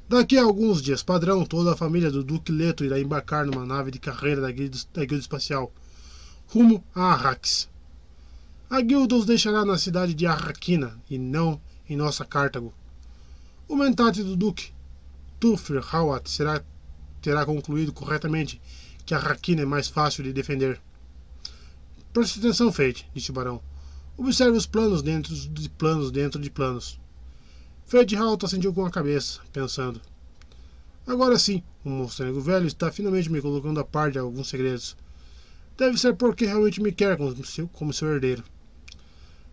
Daqui 0.09 0.37
a 0.37 0.43
alguns 0.43 0.81
dias 0.81 1.03
padrão, 1.03 1.45
toda 1.45 1.73
a 1.73 1.77
família 1.77 2.09
do 2.09 2.23
Duque 2.23 2.51
Leto 2.51 2.85
irá 2.85 2.99
embarcar 2.99 3.45
numa 3.45 3.65
nave 3.65 3.91
de 3.91 3.99
carreira 3.99 4.39
da 4.39 4.49
guilda, 4.49 4.77
da 4.93 5.03
guilda 5.03 5.21
espacial, 5.21 5.71
rumo 6.47 6.83
a 6.95 7.11
Arrax. 7.11 7.69
A 8.69 8.79
guilda 8.81 9.15
os 9.15 9.25
deixará 9.25 9.65
na 9.65 9.77
cidade 9.77 10.13
de 10.13 10.25
Arraquina 10.25 10.97
e 11.09 11.17
não 11.17 11.59
em 11.89 11.97
nossa 11.97 12.23
Cartago. 12.23 12.73
O 13.67 13.75
mentate 13.75 14.23
do 14.23 14.35
Duque, 14.35 14.71
Tufir 15.39 15.83
Hawat, 15.93 16.29
será, 16.29 16.63
terá 17.21 17.45
concluído 17.45 17.91
corretamente 17.91 18.61
que 19.05 19.13
Arraquina 19.13 19.61
é 19.61 19.65
mais 19.65 19.89
fácil 19.89 20.23
de 20.23 20.31
defender. 20.31 20.79
Preste 22.13 22.39
atenção, 22.39 22.71
Fate, 22.71 23.09
disse 23.13 23.29
o 23.29 23.33
barão. 23.33 23.61
Observe 24.19 24.57
os 24.57 24.65
planos 24.65 25.03
dentro 25.03 25.35
de 25.35 25.69
planos 25.69 26.09
dentro 26.09 26.41
de 26.41 26.49
planos. 26.49 26.99
Fred 27.85 28.15
Halt 28.15 28.43
acendiu 28.43 28.73
com 28.73 28.83
a 28.83 28.89
cabeça, 28.89 29.39
pensando. 29.53 30.01
Agora 31.05 31.37
sim, 31.37 31.61
o 31.85 31.89
monstro 31.89 32.41
velho 32.41 32.65
está 32.65 32.91
finalmente 32.91 33.31
me 33.31 33.39
colocando 33.39 33.79
a 33.79 33.85
par 33.85 34.09
de 34.09 34.17
alguns 34.17 34.49
segredos. 34.49 34.97
Deve 35.77 35.99
ser 35.99 36.15
porque 36.15 36.47
realmente 36.47 36.81
me 36.81 36.91
quer 36.91 37.15
como 37.15 37.45
seu, 37.45 37.67
como 37.67 37.93
seu 37.93 38.11
herdeiro. 38.11 38.43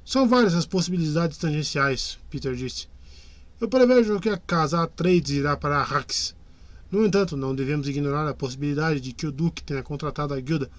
São 0.02 0.26
várias 0.26 0.54
as 0.54 0.64
possibilidades 0.64 1.36
tangenciais, 1.36 2.18
Peter 2.30 2.54
disse. 2.54 2.88
Eu 3.60 3.68
prevejo 3.68 4.18
que 4.18 4.30
a 4.30 4.38
casa 4.38 4.82
Atreides 4.82 5.32
irá 5.32 5.58
para 5.58 5.78
Arrax. 5.78 6.34
No 6.90 7.04
entanto, 7.04 7.36
não 7.36 7.54
devemos 7.54 7.86
ignorar 7.86 8.26
a 8.26 8.34
possibilidade 8.34 8.98
de 8.98 9.12
que 9.12 9.26
o 9.26 9.32
Duque 9.32 9.62
tenha 9.62 9.82
contratado 9.82 10.32
a 10.32 10.40
guilda 10.40 10.70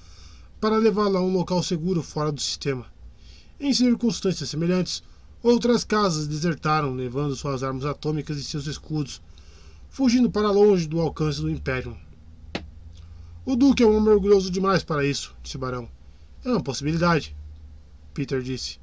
para 0.59 0.77
levá-lo 0.77 1.17
a 1.17 1.21
um 1.21 1.31
local 1.31 1.61
seguro 1.61 2.01
fora 2.01 2.31
do 2.31 2.41
sistema. 2.41 2.94
Em 3.59 3.73
circunstâncias 3.73 4.49
semelhantes, 4.49 5.01
outras 5.41 5.83
casas 5.83 6.27
desertaram, 6.27 6.93
levando 6.93 7.35
suas 7.35 7.63
armas 7.63 7.85
atômicas 7.85 8.37
e 8.37 8.43
seus 8.43 8.67
escudos, 8.67 9.21
fugindo 9.89 10.29
para 10.29 10.51
longe 10.51 10.87
do 10.87 10.99
alcance 10.99 11.39
do 11.39 11.49
Império. 11.49 11.97
O 13.45 13.55
Duque 13.55 13.81
é 13.81 13.85
um 13.85 13.95
homem 13.95 14.13
orgulhoso 14.13 14.51
demais 14.51 14.83
para 14.83 15.05
isso, 15.05 15.33
disse 15.41 15.55
o 15.55 15.59
Barão. 15.59 15.87
É 16.43 16.49
uma 16.49 16.61
possibilidade, 16.61 17.35
Peter 18.13 18.41
disse. 18.41 18.77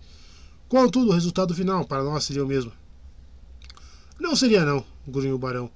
Contudo, 0.69 1.11
o 1.11 1.15
resultado 1.15 1.55
final 1.55 1.85
para 1.85 2.03
nós 2.03 2.25
seria 2.25 2.45
o 2.45 2.49
mesmo. 2.49 2.73
Não 4.19 4.35
seria 4.35 4.65
não, 4.65 4.85
grunhiu 5.07 5.35
o 5.35 5.39
Barão. 5.39 5.71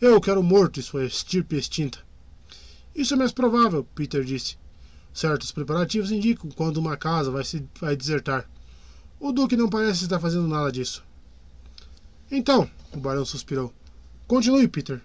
Eu 0.00 0.20
quero 0.20 0.42
morto 0.42 0.80
e 0.80 0.82
sua 0.82 1.04
estirpe 1.04 1.54
extinta. 1.56 2.00
Isso 2.94 3.14
é 3.14 3.16
mais 3.16 3.30
provável, 3.30 3.86
Peter 3.94 4.24
disse. 4.24 4.56
Certos 5.12 5.52
preparativos 5.52 6.10
indicam 6.10 6.50
quando 6.50 6.76
uma 6.76 6.96
casa 6.96 7.30
vai, 7.30 7.44
se, 7.44 7.66
vai 7.80 7.96
desertar. 7.96 8.48
O 9.18 9.32
Duque 9.32 9.56
não 9.56 9.68
parece 9.68 10.04
estar 10.04 10.20
fazendo 10.20 10.46
nada 10.46 10.70
disso. 10.70 11.02
Então, 12.30 12.70
o 12.92 12.98
barão 12.98 13.24
suspirou. 13.24 13.72
Continue, 14.26 14.68
Peter. 14.68 15.02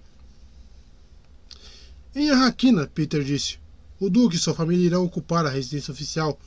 Em 2.14 2.30
Arraquina, 2.30 2.88
Peter 2.88 3.24
disse, 3.24 3.60
o 4.00 4.10
Duque 4.10 4.36
e 4.36 4.40
sua 4.40 4.54
família 4.54 4.86
irão 4.86 5.04
ocupar 5.04 5.46
a 5.46 5.50
residência 5.50 5.92
oficial, 5.92 6.40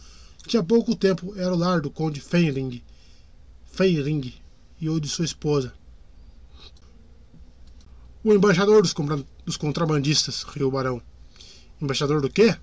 que 0.46 0.56
há 0.56 0.62
pouco 0.62 0.94
tempo 0.94 1.34
era 1.36 1.52
o 1.52 1.58
lar 1.58 1.80
do 1.80 1.90
Conde 1.90 2.20
Feiring, 2.20 2.82
Feiring 3.66 4.34
e 4.80 4.88
o 4.88 5.00
de 5.00 5.08
sua 5.08 5.24
esposa. 5.24 5.74
O 8.22 8.32
embaixador 8.32 8.82
dos, 8.82 8.94
dos 9.44 9.56
contrabandistas, 9.56 10.42
riu 10.42 10.68
o 10.68 10.70
barão. 10.70 11.02
Embaixador 11.80 12.20
do 12.20 12.30
quê? 12.30 12.56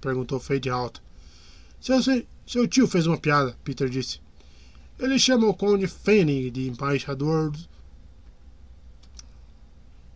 Perguntou 0.00 0.40
Fade 0.40 0.70
alto. 0.70 1.02
Seu, 1.80 2.00
seu 2.46 2.68
tio 2.68 2.86
fez 2.86 3.06
uma 3.06 3.18
piada, 3.18 3.56
Peter 3.64 3.88
disse. 3.88 4.20
Ele 4.98 5.18
chama 5.18 5.46
o 5.46 5.54
Conde 5.54 5.86
Fanning 5.86 6.50
de 6.50 6.68
embaixador, 6.68 7.52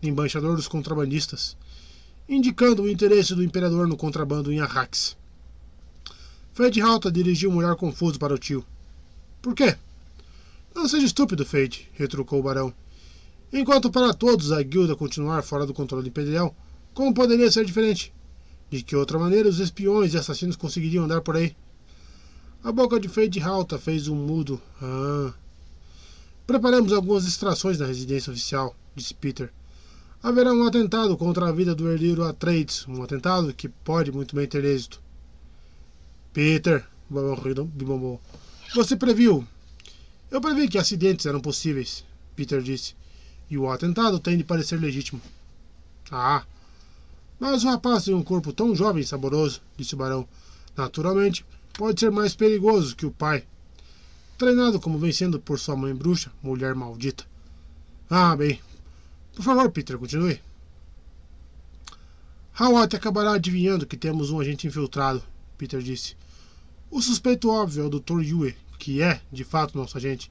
de 0.01 0.09
embaixador 0.09 0.57
dos 0.57 0.69
contrabandistas, 0.69 1.57
indicando 2.29 2.83
o 2.83 2.89
interesse 2.89 3.35
do 3.35 3.43
imperador 3.43 3.89
no 3.89 3.97
contrabando 3.97 4.53
em 4.53 4.61
Arrax. 4.61 5.17
Fade 6.53 6.81
Alta 6.81 7.11
dirigiu 7.11 7.51
um 7.51 7.57
olhar 7.57 7.75
confuso 7.77 8.19
para 8.19 8.35
o 8.35 8.39
tio. 8.39 8.65
Por 9.41 9.55
quê? 9.55 9.77
Não 10.75 10.89
seja 10.89 11.07
estúpido, 11.07 11.47
Fade, 11.47 11.89
retrucou 11.95 12.41
o 12.41 12.43
barão. 12.43 12.73
Enquanto 13.53 13.91
para 13.91 14.13
todos 14.13 14.53
a 14.53 14.63
guilda 14.63 14.97
continuar 14.97 15.43
fora 15.43 15.65
do 15.65 15.73
controle 15.73 16.09
imperial, 16.09 16.55
como 16.93 17.15
poderia 17.15 17.51
ser 17.51 17.65
diferente? 17.65 18.13
De 18.75 18.83
que 18.83 18.97
outra 18.97 19.21
maneira 19.21 19.49
os 19.49 19.61
espiões 19.61 20.15
e 20.15 20.19
assassinos 20.19 20.57
conseguiriam 20.57 21.05
andar 21.05 21.21
por 21.21 21.37
aí? 21.37 21.55
A 22.61 22.73
boca 22.73 22.99
de 22.99 23.07
Fade 23.09 23.39
Halta 23.39 23.79
fez 23.79 24.09
um 24.09 24.17
mudo. 24.17 24.61
Ah. 24.83 25.33
Preparamos 26.45 26.93
algumas 26.93 27.25
distrações 27.25 27.79
na 27.79 27.87
residência 27.87 28.33
oficial, 28.33 28.75
disse 28.93 29.15
Peter. 29.15 29.53
Haverá 30.21 30.53
um 30.53 30.67
atentado 30.67 31.17
contra 31.17 31.49
a 31.49 31.53
vida 31.53 31.73
do 31.73 31.89
herdeiro 31.89 32.25
Atreides, 32.25 32.85
um 32.89 33.01
atentado 33.01 33.55
que 33.55 33.69
pode 33.69 34.11
muito 34.11 34.35
bem 34.35 34.49
ter 34.49 34.65
êxito. 34.65 35.01
Peter, 36.33 36.85
você 38.75 38.97
previu. 38.97 39.47
Eu 40.33 40.41
previ 40.41 40.67
que 40.67 40.79
acidentes 40.79 41.27
eram 41.27 41.41
possíveis, 41.41 42.05
Peter 42.35 42.61
disse. 42.61 42.97
E 43.49 43.57
o 43.57 43.71
atentado 43.71 44.19
tem 44.19 44.37
de 44.37 44.43
parecer 44.43 44.81
legítimo. 44.81 45.21
Ah, 46.11 46.45
mas 47.39 47.65
o 47.65 47.69
rapaz 47.69 48.05
tem 48.05 48.15
um 48.15 48.23
corpo 48.23 48.53
tão 48.53 48.75
jovem 48.75 49.03
e 49.03 49.07
saboroso, 49.07 49.61
disse 49.77 49.95
o 49.95 49.99
barão. 49.99 50.29
Naturalmente, 50.77 51.45
pode 51.73 52.01
ser 52.01 52.11
mais 52.11 52.35
perigoso 52.35 52.97
que 52.97 53.07
o 53.07 53.11
pai. 53.11 53.45
Treinado 54.39 54.81
como 54.81 54.99
vem 54.99 55.13
sendo 55.13 55.39
por 55.39 55.59
sua 55.59 55.77
mãe 55.77 55.95
bruxa, 55.95 56.33
mulher 56.43 56.75
maldita. 56.75 57.25
Ah, 58.11 58.35
bem. 58.37 58.61
Por 59.35 59.43
favor, 59.43 59.71
Peter, 59.71 59.99
continue. 59.99 60.41
Howard 62.59 62.95
acabará 62.95 63.33
adivinhando 63.33 63.87
que 63.87 63.97
temos 63.97 64.31
um 64.31 64.39
agente 64.39 64.67
infiltrado, 64.67 65.23
Peter 65.59 65.81
disse. 65.83 66.17
O 66.91 67.03
suspeito 67.03 67.51
óbvio 67.51 67.83
é 67.83 67.87
o 67.87 67.91
Dr. 67.91 68.23
Yue, 68.23 68.57
que 68.79 69.03
é, 69.03 69.21
de 69.33 69.43
fato, 69.43 69.77
nosso 69.77 69.97
agente. 69.97 70.31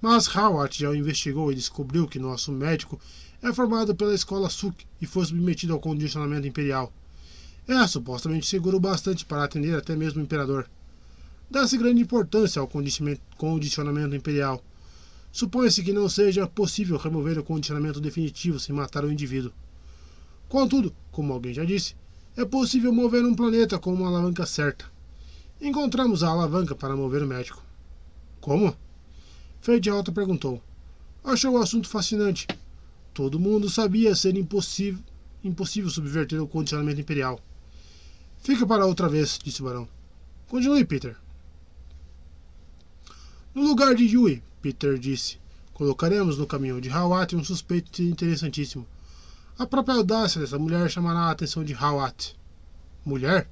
Mas 0.00 0.28
Howard 0.34 0.78
já 0.78 0.90
o 0.90 0.94
investigou 0.94 1.50
e 1.50 1.54
descobriu 1.54 2.06
que 2.06 2.18
nosso 2.18 2.52
médico 2.52 3.00
é 3.42 3.52
formado 3.52 3.94
pela 3.94 4.14
escola 4.14 4.50
Suk 4.50 4.84
e 5.00 5.06
foi 5.06 5.24
submetido 5.24 5.72
ao 5.72 5.80
condicionamento 5.80 6.46
imperial. 6.46 6.92
É 7.66 7.86
supostamente 7.86 8.46
seguro 8.46 8.80
bastante 8.80 9.24
para 9.24 9.44
atender 9.44 9.76
até 9.76 9.94
mesmo 9.94 10.20
o 10.20 10.24
imperador. 10.24 10.68
Dá-se 11.50 11.78
grande 11.78 12.02
importância 12.02 12.60
ao 12.60 12.68
condicionamento 13.36 14.16
imperial. 14.16 14.62
Supõe-se 15.30 15.82
que 15.82 15.92
não 15.92 16.08
seja 16.08 16.46
possível 16.46 16.96
remover 16.96 17.38
o 17.38 17.44
condicionamento 17.44 18.00
definitivo 18.00 18.58
sem 18.58 18.74
matar 18.74 19.04
o 19.04 19.12
indivíduo. 19.12 19.52
Contudo, 20.48 20.92
como 21.12 21.32
alguém 21.32 21.54
já 21.54 21.64
disse, 21.64 21.94
é 22.36 22.44
possível 22.44 22.92
mover 22.92 23.24
um 23.24 23.34
planeta 23.34 23.78
com 23.78 23.92
uma 23.92 24.08
alavanca 24.08 24.46
certa. 24.46 24.86
Encontramos 25.60 26.22
a 26.22 26.28
alavanca 26.28 26.74
para 26.74 26.96
mover 26.96 27.22
o 27.22 27.26
médico. 27.26 27.62
Como? 28.40 28.76
Fade 29.60 29.90
Alta 29.90 30.10
perguntou. 30.10 30.62
Achou 31.22 31.54
o 31.54 31.58
assunto 31.58 31.88
fascinante 31.88 32.46
Todo 33.18 33.40
mundo 33.40 33.68
sabia 33.68 34.14
ser 34.14 34.36
impossível, 34.36 35.02
impossível 35.42 35.90
subverter 35.90 36.40
o 36.40 36.46
condicionamento 36.46 37.00
imperial. 37.00 37.40
Fica 38.38 38.64
para 38.64 38.86
outra 38.86 39.08
vez, 39.08 39.40
disse 39.42 39.60
o 39.60 39.64
barão. 39.64 39.88
Continue, 40.46 40.84
Peter. 40.84 41.16
No 43.52 43.62
lugar 43.62 43.96
de 43.96 44.04
Yui, 44.04 44.40
Peter 44.62 44.96
disse, 45.00 45.36
colocaremos 45.74 46.38
no 46.38 46.46
caminho 46.46 46.80
de 46.80 46.88
Hawat 46.90 47.34
um 47.34 47.42
suspeito 47.42 48.00
interessantíssimo. 48.02 48.86
A 49.58 49.66
própria 49.66 49.96
audácia 49.96 50.40
dessa 50.40 50.56
mulher 50.56 50.88
chamará 50.88 51.22
a 51.22 51.32
atenção 51.32 51.64
de 51.64 51.74
Hawat. 51.74 52.36
Mulher? 53.04 53.50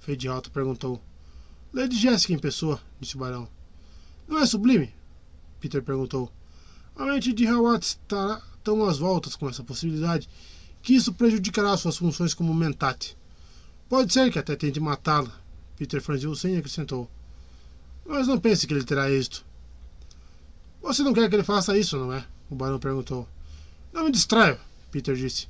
Fade 0.00 0.26
Alta 0.26 0.50
perguntou. 0.50 1.00
Lady 1.72 1.96
Jessica 1.96 2.32
em 2.32 2.38
pessoa, 2.40 2.80
disse 2.98 3.14
o 3.14 3.20
barão. 3.20 3.48
Não 4.26 4.40
é 4.40 4.44
sublime? 4.44 4.92
Peter 5.60 5.84
perguntou. 5.84 6.32
A 6.96 7.04
mente 7.04 7.32
de 7.32 7.46
Hawat 7.46 7.84
está 7.84 8.42
tão 8.68 8.84
às 8.84 8.98
voltas 8.98 9.34
com 9.34 9.48
essa 9.48 9.64
possibilidade 9.64 10.28
que 10.82 10.94
isso 10.94 11.14
prejudicará 11.14 11.74
suas 11.74 11.96
funções 11.96 12.34
como 12.34 12.52
mentate. 12.52 13.16
Pode 13.88 14.12
ser 14.12 14.30
que 14.30 14.38
até 14.38 14.54
tente 14.54 14.78
matá-la. 14.78 15.32
Peter 15.74 16.02
franziu 16.02 16.34
sem 16.34 16.58
acrescentou. 16.58 17.08
Mas 18.04 18.28
não 18.28 18.38
pense 18.38 18.66
que 18.66 18.74
ele 18.74 18.84
terá 18.84 19.10
êxito. 19.10 19.42
Você 20.82 21.02
não 21.02 21.14
quer 21.14 21.30
que 21.30 21.36
ele 21.36 21.44
faça 21.44 21.78
isso, 21.78 21.96
não 21.96 22.12
é? 22.12 22.22
O 22.50 22.54
barão 22.54 22.78
perguntou. 22.78 23.26
Não 23.90 24.04
me 24.04 24.12
distraia, 24.12 24.60
Peter 24.90 25.16
disse. 25.16 25.48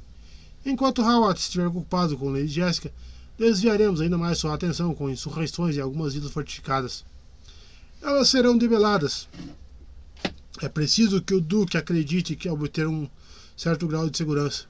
Enquanto 0.65 1.03
Howard 1.03 1.41
estiver 1.41 1.67
ocupado 1.67 2.17
com 2.17 2.31
Lady 2.31 2.47
Jessica, 2.47 2.93
desviaremos 3.37 4.01
ainda 4.01 4.17
mais 4.17 4.39
sua 4.39 4.55
atenção 4.55 4.95
com 4.95 5.11
insurreições 5.11 5.77
em 5.77 5.81
algumas 5.81 6.15
ilhas 6.15 6.31
fortificadas. 6.31 7.05
Elas 8.01 8.29
serão 8.29 8.57
debeladas. 8.57 9.29
É 10.61 10.69
preciso 10.69 11.23
que 11.23 11.35
o 11.35 11.41
Duque 11.41 11.77
acredite 11.77 12.35
que 12.35 12.49
obter 12.49 12.87
um 12.87 13.09
certo 13.57 13.87
grau 13.87 14.11
de 14.11 14.19
segurança. 14.19 14.67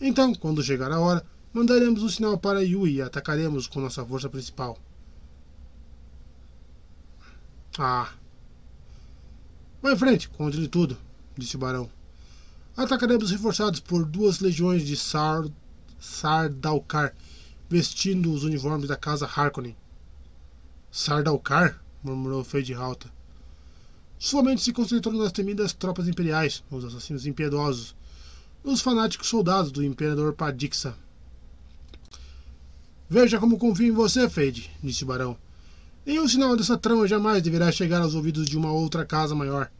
Então, 0.00 0.34
quando 0.34 0.62
chegar 0.62 0.92
a 0.92 1.00
hora, 1.00 1.24
mandaremos 1.52 2.02
um 2.02 2.08
sinal 2.08 2.38
para 2.38 2.62
Yui 2.62 2.94
e 2.94 3.02
atacaremos 3.02 3.66
com 3.66 3.80
nossa 3.80 4.04
força 4.04 4.28
principal. 4.28 4.78
Ah. 7.78 8.12
Vá 9.80 9.92
em 9.92 9.96
frente, 9.96 10.28
conte-lhe 10.28 10.68
tudo, 10.68 10.96
disse 11.36 11.56
o 11.56 11.58
barão. 11.58 11.90
Atacaremos 12.76 13.30
reforçados 13.30 13.80
por 13.80 14.04
duas 14.04 14.40
legiões 14.40 14.86
de 14.86 14.96
Sar 14.96 15.44
Sardaukar, 15.98 17.14
vestindo 17.68 18.32
os 18.32 18.44
uniformes 18.44 18.88
da 18.88 18.96
casa 18.96 19.26
Harkonnen. 19.26 19.76
Sardaukar? 20.90 21.82
murmurou 22.02 22.42
Fade 22.42 22.74
Halta. 22.74 23.10
Sua 24.22 24.42
mente 24.42 24.60
se 24.60 24.70
concentrou 24.70 25.14
nas 25.14 25.32
temidas 25.32 25.72
tropas 25.72 26.06
imperiais, 26.06 26.62
nos 26.70 26.84
assassinos 26.84 27.24
impiedosos, 27.24 27.96
nos 28.62 28.82
fanáticos 28.82 29.28
soldados 29.28 29.72
do 29.72 29.82
imperador 29.82 30.34
Padixa. 30.34 30.94
Veja 33.08 33.40
como 33.40 33.56
confio 33.56 33.86
em 33.86 33.92
você, 33.92 34.28
Fade, 34.28 34.70
disse 34.84 35.04
o 35.04 35.06
barão. 35.06 35.38
Nenhum 36.04 36.28
sinal 36.28 36.54
dessa 36.54 36.76
trama 36.76 37.08
jamais 37.08 37.42
deverá 37.42 37.72
chegar 37.72 38.02
aos 38.02 38.14
ouvidos 38.14 38.46
de 38.46 38.58
uma 38.58 38.70
outra 38.70 39.06
casa 39.06 39.34
maior. 39.34 39.72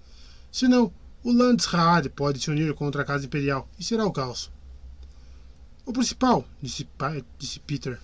Senão, 0.51 0.91
o 1.23 1.31
Landsraad 1.31 2.09
pode 2.09 2.41
se 2.41 2.51
unir 2.51 2.73
contra 2.73 3.03
a 3.03 3.05
Casa 3.05 3.27
Imperial 3.27 3.69
e 3.79 3.85
será 3.85 4.07
o 4.07 4.13
caos. 4.13 4.51
O 5.85 5.93
principal, 5.93 6.47
disse, 6.63 6.89
disse 7.39 7.61
Peter, 7.61 8.01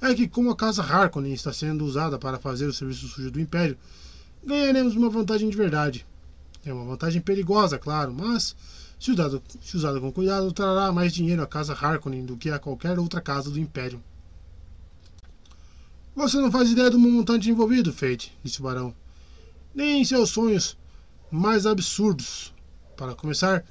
é 0.00 0.12
que 0.16 0.26
como 0.26 0.50
a 0.50 0.56
Casa 0.56 0.82
Harkonnen 0.82 1.32
está 1.32 1.52
sendo 1.52 1.84
usada 1.84 2.18
para 2.18 2.40
fazer 2.40 2.66
o 2.66 2.72
serviço 2.72 3.06
sujo 3.06 3.30
do 3.30 3.40
Império, 3.40 3.78
ganharemos 4.44 4.96
uma 4.96 5.10
vantagem 5.10 5.48
de 5.48 5.56
verdade. 5.56 6.06
É 6.64 6.72
uma 6.72 6.84
vantagem 6.84 7.20
perigosa, 7.20 7.78
claro, 7.78 8.12
mas 8.12 8.54
se 8.98 9.12
usada, 9.12 9.40
se 9.60 9.78
com 10.00 10.12
cuidado, 10.12 10.52
trará 10.52 10.90
mais 10.92 11.12
dinheiro 11.12 11.42
à 11.42 11.46
Casa 11.46 11.72
Harkonnen 11.72 12.26
do 12.26 12.36
que 12.36 12.50
a 12.50 12.58
qualquer 12.58 12.98
outra 12.98 13.20
casa 13.20 13.50
do 13.50 13.58
Império. 13.58 14.02
Você 16.16 16.36
não 16.38 16.50
faz 16.50 16.70
ideia 16.70 16.90
do 16.90 16.98
montante 16.98 17.48
envolvido, 17.48 17.92
Fate, 17.92 18.36
disse 18.42 18.58
o 18.58 18.64
barão. 18.64 18.92
Nem 19.72 20.00
em 20.00 20.04
seus 20.04 20.30
sonhos 20.30 20.76
mais 21.30 21.64
absurdos. 21.64 22.52
Para 22.96 23.14
começar, 23.14 23.64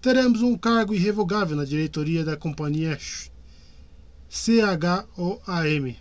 teremos 0.00 0.40
um 0.40 0.56
cargo 0.56 0.94
irrevogável 0.94 1.54
na 1.54 1.66
diretoria 1.66 2.24
da 2.24 2.38
companhia 2.38 2.98
CHOAM. 4.30 5.94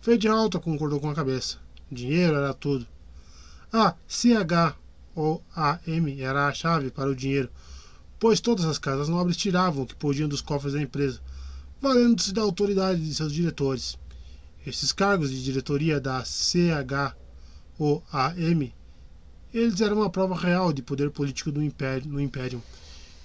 Fade 0.00 0.26
Alta 0.26 0.58
concordou 0.58 0.98
com 0.98 1.08
a 1.08 1.14
cabeça. 1.14 1.58
Dinheiro 1.92 2.34
era 2.34 2.52
tudo. 2.52 2.84
A 3.72 3.94
CHOAM 4.08 4.74
era 6.18 6.48
a 6.48 6.52
chave 6.52 6.90
para 6.90 7.08
o 7.08 7.14
dinheiro, 7.14 7.48
pois 8.18 8.40
todas 8.40 8.64
as 8.64 8.78
casas 8.78 9.08
nobres 9.08 9.36
tiravam 9.36 9.84
o 9.84 9.86
que 9.86 9.94
podiam 9.94 10.28
dos 10.28 10.40
cofres 10.40 10.72
da 10.72 10.82
empresa, 10.82 11.20
valendo-se 11.80 12.32
da 12.32 12.42
autoridade 12.42 13.00
de 13.00 13.14
seus 13.14 13.32
diretores. 13.32 13.96
Esses 14.66 14.92
cargos 14.92 15.30
de 15.30 15.40
diretoria 15.44 16.00
da 16.00 16.24
CHOAM 16.24 17.14
eles 19.54 19.80
eram 19.80 19.98
uma 19.98 20.10
prova 20.10 20.34
real 20.34 20.72
de 20.72 20.82
poder 20.82 21.12
político 21.12 21.52
do 21.52 21.62
império, 21.62 22.10
no 22.10 22.20
Império 22.20 22.60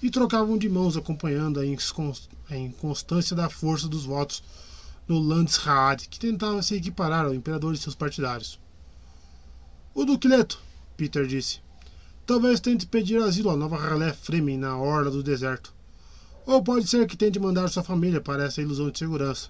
e 0.00 0.10
trocavam 0.10 0.56
de 0.56 0.68
mãos 0.68 0.96
acompanhando 0.96 1.58
a 1.58 2.56
inconstância 2.56 3.34
da 3.34 3.50
força 3.50 3.88
dos 3.88 4.04
votos 4.04 4.44
no 5.08 5.18
Landsraad, 5.18 6.08
que 6.08 6.20
tentava 6.20 6.62
se 6.62 6.76
equiparar 6.76 7.24
ao 7.24 7.34
imperador 7.34 7.74
e 7.74 7.76
seus 7.76 7.96
partidários. 7.96 8.60
O 9.96 10.04
Duque 10.04 10.28
Leto, 10.28 10.60
Peter 10.96 11.26
disse, 11.26 11.60
talvez 12.26 12.60
tente 12.60 12.86
pedir 12.86 13.16
asilo 13.22 13.48
à 13.48 13.56
nova 13.56 13.78
ralé 13.78 14.12
Fremen 14.12 14.58
na 14.58 14.76
orla 14.76 15.10
do 15.10 15.22
deserto. 15.22 15.74
Ou 16.44 16.62
pode 16.62 16.86
ser 16.86 17.06
que 17.06 17.16
tente 17.16 17.40
mandar 17.40 17.68
sua 17.68 17.82
família 17.82 18.20
para 18.20 18.44
essa 18.44 18.60
ilusão 18.60 18.90
de 18.90 18.98
segurança. 18.98 19.48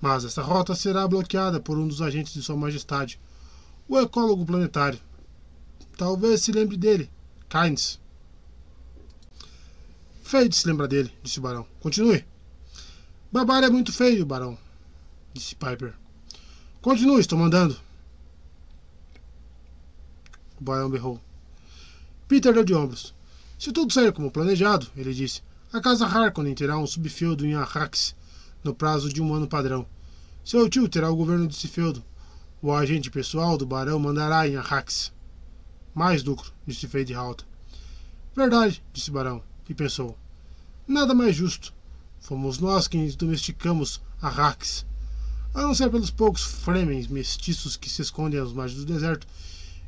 Mas 0.00 0.24
essa 0.24 0.42
rota 0.42 0.76
será 0.76 1.08
bloqueada 1.08 1.58
por 1.58 1.76
um 1.76 1.88
dos 1.88 2.00
agentes 2.00 2.32
de 2.32 2.40
Sua 2.40 2.56
Majestade, 2.56 3.20
o 3.88 3.98
ecólogo 3.98 4.46
planetário, 4.46 5.00
Talvez 5.96 6.42
se 6.42 6.52
lembre 6.52 6.76
dele. 6.76 7.10
Kynes. 7.48 8.00
Feio 10.22 10.52
se 10.52 10.68
lembrar 10.68 10.86
dele, 10.86 11.12
disse 11.20 11.40
o 11.40 11.42
barão. 11.42 11.66
Continue. 11.80 12.24
Babar 13.32 13.64
é 13.64 13.70
muito 13.70 13.92
feio, 13.92 14.24
barão, 14.24 14.56
disse 15.32 15.56
Piper. 15.56 15.94
Continue, 16.80 17.18
estou 17.18 17.36
mandando. 17.36 17.83
O 20.64 20.72
barão 20.72 20.88
berrou. 20.88 21.20
Peter 22.26 22.54
deu 22.54 22.64
de 22.64 22.72
ombros. 22.72 23.14
Se 23.58 23.70
tudo 23.70 23.92
sair 23.92 24.14
como 24.14 24.30
planejado, 24.30 24.86
ele 24.96 25.12
disse, 25.12 25.42
a 25.70 25.78
casa 25.78 26.06
Harkonnen 26.06 26.54
terá 26.54 26.78
um 26.78 26.86
subfeudo 26.86 27.44
em 27.44 27.52
Arrax 27.52 28.16
no 28.64 28.74
prazo 28.74 29.12
de 29.12 29.20
um 29.20 29.34
ano 29.34 29.46
padrão. 29.46 29.84
Seu 30.42 30.66
tio 30.70 30.88
terá 30.88 31.10
o 31.10 31.16
governo 31.16 31.46
desse 31.46 31.68
feudo. 31.68 32.02
O 32.62 32.72
agente 32.72 33.10
pessoal 33.10 33.58
do 33.58 33.66
barão 33.66 33.98
mandará 33.98 34.48
em 34.48 34.56
Arrax. 34.56 35.12
Mais 35.94 36.24
lucro, 36.24 36.50
disse 36.66 36.88
Fade 36.88 37.12
Halta. 37.12 37.44
Verdade, 38.34 38.82
disse 38.90 39.10
Barão, 39.10 39.42
e 39.68 39.74
pensou. 39.74 40.16
Nada 40.88 41.12
mais 41.12 41.36
justo. 41.36 41.74
Fomos 42.20 42.58
nós 42.58 42.88
quem 42.88 43.06
domesticamos 43.10 44.00
a 44.18 44.30
Rax. 44.30 44.86
A 45.52 45.60
não 45.60 45.74
ser 45.74 45.90
pelos 45.90 46.10
poucos 46.10 46.42
Fremens 46.42 47.06
mestiços 47.06 47.76
que 47.76 47.90
se 47.90 48.00
escondem 48.00 48.40
às 48.40 48.50
margens 48.50 48.82
do 48.82 48.90
deserto 48.90 49.26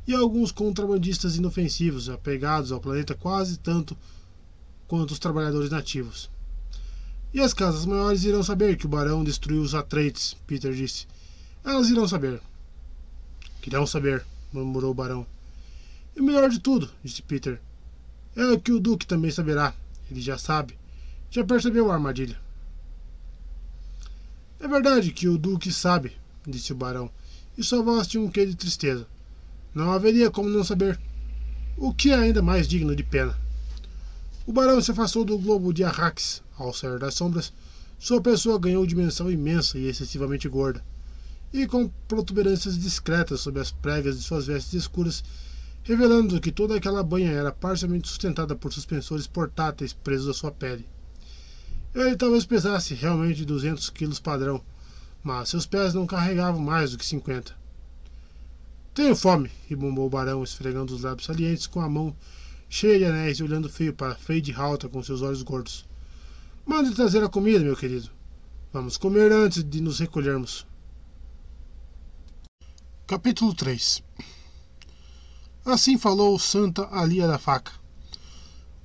e 0.07 0.15
alguns 0.15 0.53
contrabandistas 0.53 1.35
inofensivos, 1.35 2.09
apegados 2.09 2.71
ao 2.71 2.79
planeta 2.79 3.13
quase 3.13 3.59
tanto 3.59 3.95
quanto 4.87 5.11
os 5.11 5.19
trabalhadores 5.19 5.69
nativos. 5.69 6.29
E 7.33 7.41
as 7.41 7.53
casas 7.53 7.85
maiores 7.85 8.23
irão 8.23 8.41
saber 8.41 8.77
que 8.77 8.85
o 8.85 8.89
barão 8.89 9.21
destruiu 9.21 9.61
os 9.61 9.75
Atreides, 9.75 10.33
Peter 10.47 10.73
disse. 10.73 11.05
Elas 11.63 11.89
irão 11.89 12.07
saber. 12.07 12.41
Querão 13.61 13.85
saber, 13.85 14.25
murmurou 14.53 14.91
o 14.91 14.93
barão. 14.93 15.27
E 16.15 16.21
o 16.21 16.23
melhor 16.23 16.49
de 16.49 16.59
tudo, 16.59 16.89
disse 17.03 17.21
Peter, 17.21 17.59
é 18.33 18.57
que 18.57 18.71
o 18.71 18.79
Duque 18.79 19.05
também 19.05 19.29
saberá. 19.29 19.73
Ele 20.09 20.21
já 20.21 20.37
sabe. 20.37 20.77
Já 21.29 21.43
percebeu 21.43 21.91
a 21.91 21.95
armadilha. 21.95 22.39
É 24.59 24.67
verdade 24.67 25.11
que 25.11 25.27
o 25.27 25.37
Duque 25.37 25.71
sabe, 25.71 26.13
disse 26.47 26.71
o 26.71 26.75
barão, 26.75 27.11
e 27.57 27.63
sua 27.63 27.83
voz 27.83 28.07
tinha 28.07 28.23
um 28.23 28.29
quê 28.29 28.45
de 28.45 28.55
tristeza. 28.55 29.05
Não 29.77 29.91
haveria 29.91 30.31
como 30.31 30.49
não 30.49 30.63
saber. 30.63 30.99
O 31.77 31.93
que 31.93 32.09
é 32.09 32.15
ainda 32.15 32.41
mais 32.41 32.67
digno 32.67 32.95
de 32.95 33.03
pena. 33.03 33.37
O 34.47 34.51
barão 34.51 34.81
se 34.81 34.89
afastou 34.89 35.23
do 35.23 35.37
globo 35.37 35.71
de 35.71 35.83
Arrax. 35.83 36.41
Ao 36.57 36.73
sair 36.73 36.97
das 36.97 37.13
sombras, 37.13 37.53
sua 37.99 38.19
pessoa 38.19 38.57
ganhou 38.57 38.87
dimensão 38.87 39.29
imensa 39.29 39.77
e 39.77 39.85
excessivamente 39.85 40.49
gorda. 40.49 40.83
E 41.53 41.67
com 41.67 41.91
protuberâncias 42.07 42.75
discretas 42.75 43.41
sob 43.41 43.59
as 43.59 43.69
pregas 43.69 44.17
de 44.17 44.23
suas 44.23 44.47
vestes 44.47 44.73
escuras, 44.73 45.23
revelando 45.83 46.41
que 46.41 46.51
toda 46.51 46.75
aquela 46.75 47.03
banha 47.03 47.29
era 47.29 47.51
parcialmente 47.51 48.07
sustentada 48.07 48.55
por 48.55 48.73
suspensores 48.73 49.27
portáteis 49.27 49.93
presos 49.93 50.27
à 50.27 50.33
sua 50.33 50.51
pele. 50.51 50.89
Ele 51.93 52.15
talvez 52.15 52.47
pesasse 52.47 52.95
realmente 52.95 53.45
200 53.45 53.91
quilos 53.91 54.19
padrão, 54.19 54.59
mas 55.21 55.49
seus 55.49 55.67
pés 55.67 55.93
não 55.93 56.07
carregavam 56.07 56.59
mais 56.59 56.93
do 56.93 56.97
que 56.97 57.05
50. 57.05 57.66
Tenho 58.97 59.15
fome, 59.15 59.51
rebombou 59.69 60.07
o 60.07 60.09
barão, 60.09 60.43
esfregando 60.43 60.95
os 60.95 61.03
lábios 61.03 61.27
salientes 61.27 61.67
com 61.67 61.79
a 61.79 61.87
mão 61.87 62.15
cheia 62.67 62.97
de 62.97 63.05
anéis 63.05 63.37
e 63.37 63.43
olhando 63.43 63.69
feio 63.69 63.93
para 63.93 64.15
Fade 64.15 64.51
Halta 64.51 64.89
com 64.89 65.03
seus 65.03 65.21
olhos 65.21 65.43
gordos. 65.43 65.85
Mande 66.65 66.95
trazer 66.95 67.23
a 67.23 67.29
comida, 67.29 67.59
meu 67.59 67.77
querido. 67.77 68.09
Vamos 68.73 68.97
comer 68.97 69.31
antes 69.31 69.63
de 69.63 69.81
nos 69.81 69.99
recolhermos. 69.99 70.65
Capítulo 73.05 73.53
3 73.53 74.01
Assim 75.63 75.95
falou 75.95 76.39
Santa 76.39 76.89
Alia 76.91 77.27
da 77.27 77.37
Faca. 77.37 77.73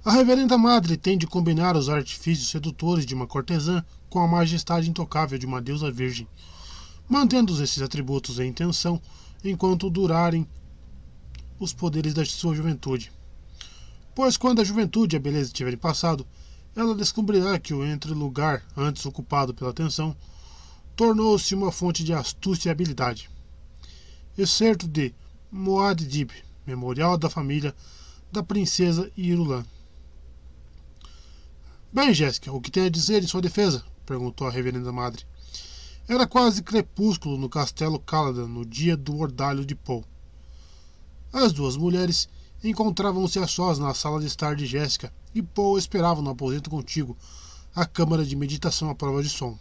A 0.04 0.12
reverenda 0.12 0.58
madre 0.58 0.98
tem 0.98 1.16
de 1.16 1.26
combinar 1.26 1.74
os 1.74 1.88
artifícios 1.88 2.50
sedutores 2.50 3.06
de 3.06 3.14
uma 3.14 3.26
cortesã 3.26 3.82
com 4.10 4.20
a 4.20 4.28
majestade 4.28 4.90
intocável 4.90 5.38
de 5.38 5.46
uma 5.46 5.62
deusa 5.62 5.90
virgem, 5.90 6.28
mantendo 7.08 7.54
esses 7.64 7.80
atributos 7.80 8.38
em 8.38 8.52
tensão 8.52 9.00
enquanto 9.44 9.90
durarem 9.90 10.46
os 11.58 11.72
poderes 11.72 12.14
da 12.14 12.24
sua 12.24 12.54
juventude. 12.54 13.12
Pois 14.14 14.36
quando 14.36 14.60
a 14.60 14.64
juventude 14.64 15.16
e 15.16 15.18
a 15.18 15.20
beleza 15.20 15.52
tiverem 15.52 15.78
passado, 15.78 16.26
ela 16.74 16.94
descobrirá 16.94 17.58
que 17.58 17.74
o 17.74 17.84
entre-lugar 17.84 18.64
antes 18.76 19.04
ocupado 19.04 19.54
pela 19.54 19.70
atenção 19.70 20.16
tornou-se 20.96 21.54
uma 21.54 21.72
fonte 21.72 22.04
de 22.04 22.12
astúcia 22.12 22.68
e 22.68 22.72
habilidade. 22.72 23.30
Excerto 24.36 24.88
de 24.88 25.14
Moaddib, 25.50 26.30
Memorial 26.66 27.18
da 27.18 27.28
Família 27.28 27.74
da 28.30 28.42
Princesa 28.42 29.10
Irulan. 29.16 29.64
Bem, 31.92 32.14
Jéssica, 32.14 32.50
o 32.50 32.60
que 32.60 32.70
tem 32.70 32.86
a 32.86 32.90
dizer 32.90 33.22
em 33.22 33.26
sua 33.26 33.42
defesa? 33.42 33.84
perguntou 34.06 34.46
a 34.46 34.50
reverenda 34.50 34.90
madre. 34.90 35.24
Era 36.14 36.26
quase 36.26 36.62
crepúsculo 36.62 37.38
no 37.38 37.48
castelo 37.48 37.98
Caladan 37.98 38.46
no 38.46 38.66
dia 38.66 38.98
do 38.98 39.16
ordalho 39.16 39.64
de 39.64 39.74
Paul. 39.74 40.04
As 41.32 41.54
duas 41.54 41.74
mulheres 41.74 42.28
encontravam-se 42.62 43.38
a 43.38 43.46
sós 43.46 43.78
na 43.78 43.94
sala 43.94 44.20
de 44.20 44.26
estar 44.26 44.54
de 44.54 44.66
Jéssica 44.66 45.10
e 45.34 45.40
Paul 45.40 45.78
esperava 45.78 46.20
no 46.20 46.28
aposento 46.28 46.68
contigo, 46.68 47.16
a 47.74 47.86
câmara 47.86 48.26
de 48.26 48.36
meditação 48.36 48.90
à 48.90 48.94
prova 48.94 49.22
de 49.22 49.30
som. 49.30 49.58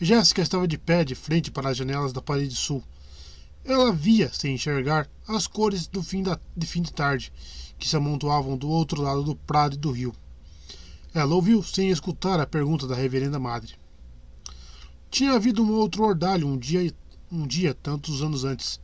Jéssica 0.00 0.40
estava 0.40 0.68
de 0.68 0.78
pé 0.78 1.04
de 1.04 1.16
frente 1.16 1.50
para 1.50 1.70
as 1.70 1.76
janelas 1.76 2.12
da 2.12 2.22
parede 2.22 2.54
sul. 2.54 2.80
Ela 3.64 3.92
via, 3.92 4.32
sem 4.32 4.54
enxergar, 4.54 5.10
as 5.26 5.48
cores 5.48 5.88
do 5.88 6.00
fim 6.00 6.22
da, 6.22 6.38
de 6.56 6.64
fim 6.64 6.80
de 6.80 6.92
tarde, 6.92 7.32
que 7.76 7.88
se 7.88 7.96
amontoavam 7.96 8.56
do 8.56 8.68
outro 8.68 9.02
lado 9.02 9.24
do 9.24 9.34
prado 9.34 9.74
e 9.74 9.78
do 9.78 9.90
rio. 9.90 10.14
Ela 11.12 11.34
ouviu 11.34 11.60
sem 11.60 11.90
escutar 11.90 12.38
a 12.38 12.46
pergunta 12.46 12.86
da 12.86 12.94
reverenda 12.94 13.40
madre. 13.40 13.79
Tinha 15.10 15.32
havido 15.32 15.62
um 15.62 15.72
outro 15.72 16.04
ordalho 16.04 16.46
um 16.46 16.56
dia, 16.56 16.94
um 17.30 17.46
dia 17.46 17.74
tantos 17.74 18.22
anos 18.22 18.44
antes. 18.44 18.80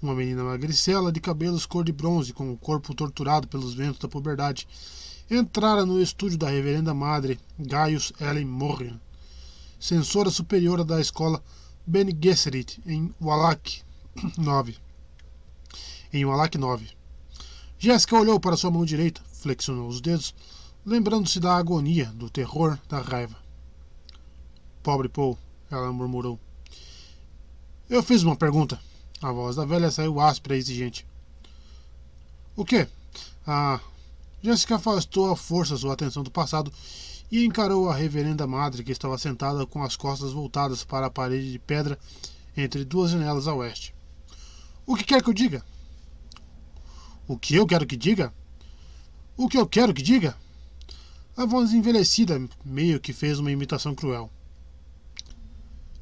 Uma 0.00 0.14
menina 0.14 0.44
magricela 0.44 1.10
de 1.10 1.20
cabelos 1.20 1.64
cor 1.64 1.84
de 1.84 1.92
bronze, 1.92 2.32
com 2.32 2.52
o 2.52 2.56
corpo 2.56 2.94
torturado 2.94 3.48
pelos 3.48 3.74
ventos 3.74 3.98
da 3.98 4.08
puberdade, 4.08 4.66
entrara 5.30 5.86
no 5.86 6.02
estúdio 6.02 6.36
da 6.36 6.50
reverenda 6.50 6.92
madre 6.92 7.38
Gaius 7.58 8.12
Ellen 8.20 8.44
Morgan, 8.44 9.00
censora 9.78 10.30
superiora 10.30 10.84
da 10.84 11.00
escola 11.00 11.42
Ben 11.86 12.06
Gesserit, 12.20 12.80
em 12.84 13.14
Wallach 13.20 13.82
9. 14.36 14.76
Em 16.12 16.24
Wallach 16.24 16.58
9. 16.58 16.90
Jéssica 17.78 18.18
olhou 18.18 18.38
para 18.38 18.56
sua 18.56 18.70
mão 18.70 18.84
direita, 18.84 19.22
flexionou 19.32 19.88
os 19.88 20.00
dedos 20.00 20.34
lembrando-se 20.84 21.38
da 21.38 21.56
agonia, 21.56 22.06
do 22.06 22.28
terror, 22.28 22.78
da 22.88 23.00
raiva. 23.00 23.36
Pobre 24.82 25.08
Paul, 25.08 25.38
ela 25.74 25.92
murmurou. 25.92 26.38
Eu 27.88 28.02
fiz 28.02 28.22
uma 28.22 28.36
pergunta. 28.36 28.80
A 29.20 29.30
voz 29.32 29.56
da 29.56 29.64
velha 29.64 29.90
saiu 29.90 30.20
áspera 30.20 30.56
e 30.56 30.58
exigente. 30.58 31.06
O 32.56 32.64
quê? 32.64 32.88
Ah. 33.46 33.80
Jessica 34.42 34.74
afastou 34.74 35.30
à 35.30 35.36
força 35.36 35.76
sua 35.76 35.92
atenção 35.92 36.24
do 36.24 36.30
passado 36.30 36.72
e 37.30 37.44
encarou 37.44 37.88
a 37.88 37.94
reverenda 37.94 38.46
madre 38.46 38.82
que 38.82 38.90
estava 38.90 39.16
sentada 39.16 39.64
com 39.64 39.82
as 39.82 39.96
costas 39.96 40.32
voltadas 40.32 40.82
para 40.84 41.06
a 41.06 41.10
parede 41.10 41.52
de 41.52 41.58
pedra 41.58 41.98
entre 42.56 42.84
duas 42.84 43.12
janelas 43.12 43.46
a 43.46 43.54
oeste. 43.54 43.94
O 44.84 44.96
que 44.96 45.04
quer 45.04 45.22
que 45.22 45.30
eu 45.30 45.34
diga? 45.34 45.64
O 47.26 47.38
que 47.38 47.54
eu 47.54 47.66
quero 47.66 47.86
que 47.86 47.96
diga? 47.96 48.34
O 49.36 49.48
que 49.48 49.56
eu 49.56 49.66
quero 49.66 49.94
que 49.94 50.02
diga? 50.02 50.36
A 51.36 51.46
voz 51.46 51.72
envelhecida 51.72 52.46
meio 52.64 53.00
que 53.00 53.12
fez 53.12 53.38
uma 53.38 53.52
imitação 53.52 53.94
cruel. 53.94 54.28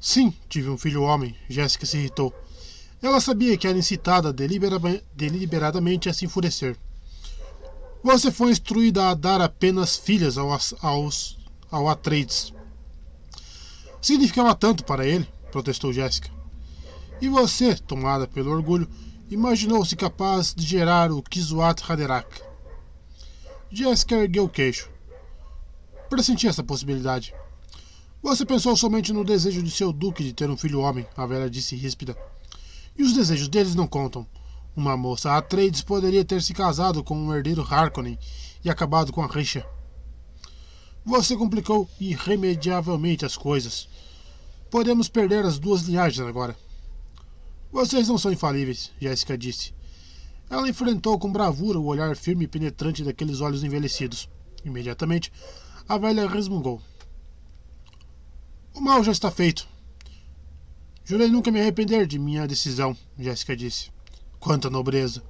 Sim, 0.01 0.33
tive 0.49 0.67
um 0.69 0.77
filho 0.77 1.03
homem. 1.03 1.35
Jéssica 1.47 1.85
se 1.85 1.95
irritou. 1.95 2.33
Ela 3.01 3.21
sabia 3.21 3.55
que 3.55 3.67
era 3.67 3.77
incitada 3.77 4.33
deliberadamente 4.33 6.09
a 6.09 6.13
se 6.13 6.25
enfurecer. 6.25 6.75
Você 8.03 8.31
foi 8.31 8.51
instruída 8.51 9.09
a 9.09 9.13
dar 9.13 9.39
apenas 9.39 9.95
filhas 9.95 10.37
aos, 10.37 10.73
aos, 10.81 11.37
ao 11.69 11.87
Atreides. 11.87 12.51
Significava 14.01 14.55
tanto 14.55 14.83
para 14.83 15.05
ele, 15.05 15.29
protestou 15.51 15.93
Jéssica. 15.93 16.31
E 17.21 17.29
você, 17.29 17.75
tomada 17.75 18.27
pelo 18.27 18.51
orgulho, 18.51 18.89
imaginou-se 19.29 19.95
capaz 19.95 20.53
de 20.55 20.65
gerar 20.65 21.11
o 21.11 21.21
Kizuat 21.21 21.83
Haderach. 21.87 22.41
Jéssica 23.71 24.15
ergueu 24.15 24.45
o 24.45 24.49
queixo 24.49 24.89
pressenti 26.11 26.45
essa 26.45 26.61
possibilidade. 26.61 27.33
Você 28.23 28.45
pensou 28.45 28.77
somente 28.77 29.11
no 29.11 29.25
desejo 29.25 29.63
de 29.63 29.71
seu 29.71 29.91
duque 29.91 30.23
de 30.23 30.31
ter 30.31 30.47
um 30.47 30.55
filho 30.55 30.81
homem, 30.81 31.07
a 31.17 31.25
velha 31.25 31.49
disse 31.49 31.75
ríspida. 31.75 32.15
E 32.95 33.01
os 33.01 33.13
desejos 33.13 33.47
deles 33.47 33.73
não 33.73 33.87
contam. 33.87 34.27
Uma 34.75 34.95
moça 34.95 35.35
Atreides 35.35 35.81
poderia 35.81 36.23
ter 36.23 36.39
se 36.43 36.53
casado 36.53 37.03
com 37.03 37.17
um 37.17 37.33
herdeiro 37.33 37.65
Harkonnen 37.67 38.19
e 38.63 38.69
acabado 38.69 39.11
com 39.11 39.23
a 39.23 39.27
rixa. 39.27 39.65
Você 41.03 41.35
complicou 41.35 41.89
irremediavelmente 41.99 43.25
as 43.25 43.35
coisas. 43.35 43.89
Podemos 44.69 45.09
perder 45.09 45.43
as 45.43 45.57
duas 45.57 45.81
linhagens 45.81 46.25
agora. 46.27 46.55
Vocês 47.71 48.07
não 48.07 48.19
são 48.19 48.31
infalíveis, 48.31 48.91
Jéssica 48.99 49.35
disse. 49.35 49.73
Ela 50.47 50.69
enfrentou 50.69 51.17
com 51.17 51.31
bravura 51.31 51.79
o 51.79 51.85
olhar 51.85 52.15
firme 52.15 52.45
e 52.45 52.47
penetrante 52.47 53.03
daqueles 53.03 53.41
olhos 53.41 53.63
envelhecidos. 53.63 54.29
Imediatamente, 54.63 55.33
a 55.89 55.97
velha 55.97 56.29
resmungou. 56.29 56.79
O 58.81 58.83
mal 58.83 59.03
já 59.03 59.11
está 59.11 59.29
feito. 59.29 59.67
Jurei 61.05 61.27
nunca 61.27 61.51
me 61.51 61.61
arrepender 61.61 62.07
de 62.07 62.17
minha 62.17 62.47
decisão, 62.47 62.97
Jéssica 63.15 63.55
disse. 63.55 63.91
Quanta 64.39 64.71
nobreza, 64.71 65.21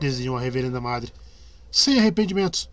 desenhou 0.00 0.38
a 0.38 0.40
reverenda 0.40 0.80
madre. 0.80 1.12
Sem 1.70 1.98
arrependimentos. 1.98 2.66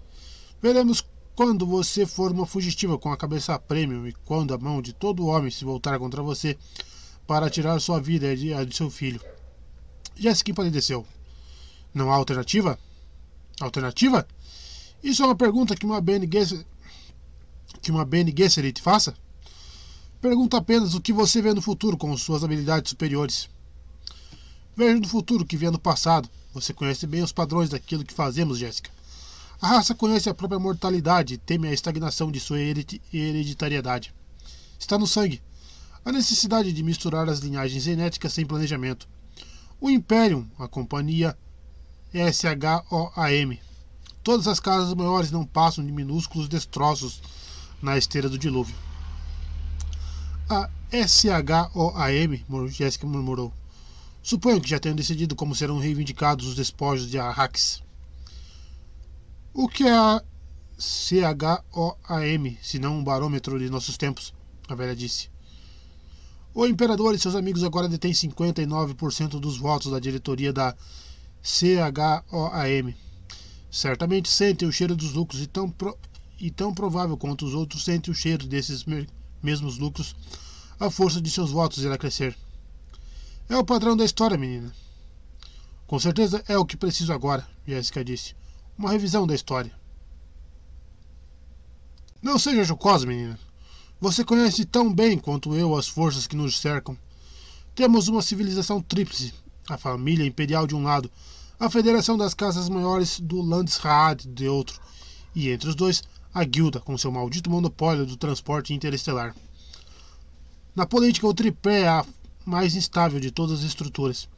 Veremos 0.62 1.04
quando 1.36 1.66
você 1.66 2.06
for 2.06 2.32
uma 2.32 2.46
fugitiva 2.46 2.98
com 2.98 3.12
a 3.12 3.18
cabeça 3.18 3.54
a 3.54 3.60
prêmio 3.60 4.08
e 4.08 4.14
quando 4.24 4.54
a 4.54 4.58
mão 4.58 4.82
de 4.82 4.94
todo 4.94 5.28
homem 5.28 5.52
se 5.52 5.66
voltar 5.66 6.00
contra 6.00 6.24
você 6.24 6.58
para 7.28 7.50
tirar 7.50 7.78
sua 7.82 8.00
vida 8.00 8.34
e 8.34 8.54
a 8.54 8.64
de 8.64 8.74
seu 8.74 8.90
filho. 8.90 9.20
Jéssica 10.16 10.52
empalideceu. 10.52 11.06
Não 11.94 12.10
há 12.10 12.16
alternativa? 12.16 12.80
Alternativa? 13.60 14.26
Isso 15.04 15.24
é 15.24 15.26
uma 15.26 15.36
pergunta 15.36 15.76
que 15.76 15.86
uma 15.86 16.00
Bene 16.00 16.26
Gesserit 16.32 16.66
que 17.82 17.92
uma 17.92 18.06
Bene 18.06 18.34
Gesserit 18.34 18.82
faça? 18.82 19.14
Pergunta 20.22 20.58
apenas 20.58 20.94
o 20.94 21.02
que 21.02 21.12
você 21.12 21.42
vê 21.42 21.52
no 21.52 21.64
futuro 21.64 21.98
com 21.98 22.16
suas 22.16 22.44
habilidades 22.44 22.92
superiores. 22.92 23.50
Veja 24.78 25.00
no 25.00 25.08
futuro 25.08 25.44
o 25.44 25.48
que 25.48 25.58
vê 25.58 25.72
no 25.72 25.80
passado. 25.80 26.30
Você 26.54 26.76
conhece 26.76 27.08
bem 27.08 27.24
os 27.24 27.32
padrões 27.32 27.72
daquilo 27.72 28.04
que 28.06 28.14
fazemos, 28.14 28.60
Jéssica. 28.60 28.92
A 29.60 29.68
raça 29.68 29.96
conhece 29.96 30.30
a 30.30 30.34
própria 30.36 30.60
mortalidade 30.60 31.34
e 31.34 31.38
teme 31.40 31.68
a 31.68 31.74
estagnação 31.74 32.32
de 32.32 32.40
sua 32.40 32.60
hereditariedade. 32.60 34.14
Está 34.78 34.96
no 34.96 35.08
sangue. 35.08 35.42
A 36.06 36.12
necessidade 36.12 36.72
de 36.72 36.84
misturar 36.84 37.28
as 37.28 37.40
linhagens 37.40 37.82
genéticas 37.82 38.32
sem 38.32 38.46
planejamento. 38.46 39.08
O 39.80 39.90
Imperium, 39.90 40.48
a 40.60 40.68
companhia 40.68 41.36
SHOAM. 42.14 43.58
Todas 44.22 44.48
as 44.48 44.60
casas 44.60 44.94
maiores 44.94 45.32
não 45.32 45.48
passam 45.48 45.84
de 45.84 45.92
minúsculos 45.92 46.48
destroços 46.48 47.20
na 47.82 47.98
esteira 47.98 48.30
do 48.30 48.38
dilúvio. 48.38 48.91
A 50.54 50.70
SHOAM, 51.08 52.38
Jéssica 52.68 53.08
murmurou. 53.08 53.54
Suponho 54.22 54.60
que 54.60 54.70
já 54.70 54.82
tenham 54.82 54.98
decidido 54.98 55.34
como 55.34 55.56
serão 55.56 55.80
reivindicados 55.80 56.46
os 56.46 56.56
despojos 56.56 57.10
de 57.10 57.18
Arrax. 57.18 57.82
O 59.54 59.70
que 59.70 59.86
é 59.86 59.94
a 59.94 60.22
CHOAM, 60.78 62.58
se 62.62 62.80
não 62.80 62.98
um 62.98 63.04
barômetro 63.04 63.58
de 63.58 63.70
nossos 63.70 63.96
tempos? 63.96 64.34
A 64.68 64.76
velha 64.76 64.94
disse. 64.94 65.30
O 66.54 66.66
imperador 66.66 67.16
e 67.16 67.20
seus 67.20 67.36
amigos 67.36 67.64
agora 67.64 67.88
detêm 67.88 68.12
59% 68.12 69.40
dos 69.40 69.56
votos 69.58 69.90
da 69.90 70.02
diretoria 70.02 70.52
da 70.52 70.76
CHOAM. 71.42 72.94
Certamente 73.72 74.28
sentem 74.28 74.68
o 74.68 74.72
cheiro 74.74 74.98
dos 74.98 75.14
lucros 75.14 75.42
e 75.42 75.48
tão, 75.48 75.70
pro 75.70 75.98
e 76.38 76.52
tão 76.52 76.74
provável 76.74 77.16
quanto 77.16 77.46
os 77.46 77.54
outros 77.54 77.86
sentem 77.86 78.12
o 78.12 78.16
cheiro 78.16 78.46
desses 78.46 78.84
mesmos 79.42 79.78
lucros, 79.78 80.16
a 80.80 80.90
força 80.90 81.22
de 81.22 81.30
seus 81.30 81.52
votos 81.52 81.84
irá 81.84 81.98
crescer. 81.98 82.36
É 83.50 83.58
o 83.58 83.66
padrão 83.66 83.96
da 83.96 84.06
história, 84.06 84.38
menina. 84.38 84.74
Com 85.86 86.00
certeza 86.00 86.44
é 86.48 86.58
o 86.58 86.66
que 86.66 86.78
preciso 86.78 87.12
agora, 87.12 87.48
Jéssica 87.68 88.04
disse. 88.04 88.36
Uma 88.78 88.92
revisão 88.92 89.28
da 89.28 89.36
história. 89.36 89.72
Não 92.22 92.40
seja 92.40 92.64
jocosa, 92.64 93.06
menina. 93.06 93.40
Você 94.00 94.24
conhece 94.24 94.64
tão 94.66 94.94
bem 94.94 95.18
quanto 95.18 95.56
eu 95.56 95.76
as 95.76 95.88
forças 95.88 96.26
que 96.26 96.36
nos 96.36 96.60
cercam. 96.60 96.98
Temos 97.76 98.08
uma 98.08 98.22
civilização 98.22 98.82
tríplice: 98.82 99.34
a 99.70 99.78
família 99.78 100.26
imperial 100.26 100.66
de 100.66 100.76
um 100.76 100.84
lado, 100.84 101.12
a 101.60 101.70
Federação 101.70 102.18
das 102.18 102.34
Casas 102.34 102.70
Maiores 102.70 103.20
do 103.20 103.42
Landsraad 103.42 104.28
de 104.28 104.48
outro, 104.48 104.80
e 105.36 105.50
entre 105.50 105.70
os 105.70 105.76
dois, 105.76 106.04
a 106.34 106.44
guilda 106.44 106.80
com 106.80 106.98
seu 106.98 107.12
maldito 107.12 107.50
monopólio 107.50 108.06
do 108.06 108.16
transporte 108.16 108.74
interestelar. 108.74 109.36
Na 110.76 110.86
política, 110.86 111.28
o 111.28 111.34
tripé 111.34 111.82
é 111.82 111.88
a 111.90 112.06
mais 112.46 112.76
instável 112.76 113.20
de 113.20 113.32
todas 113.32 113.60
as 113.60 113.66
estruturas. 113.66 114.30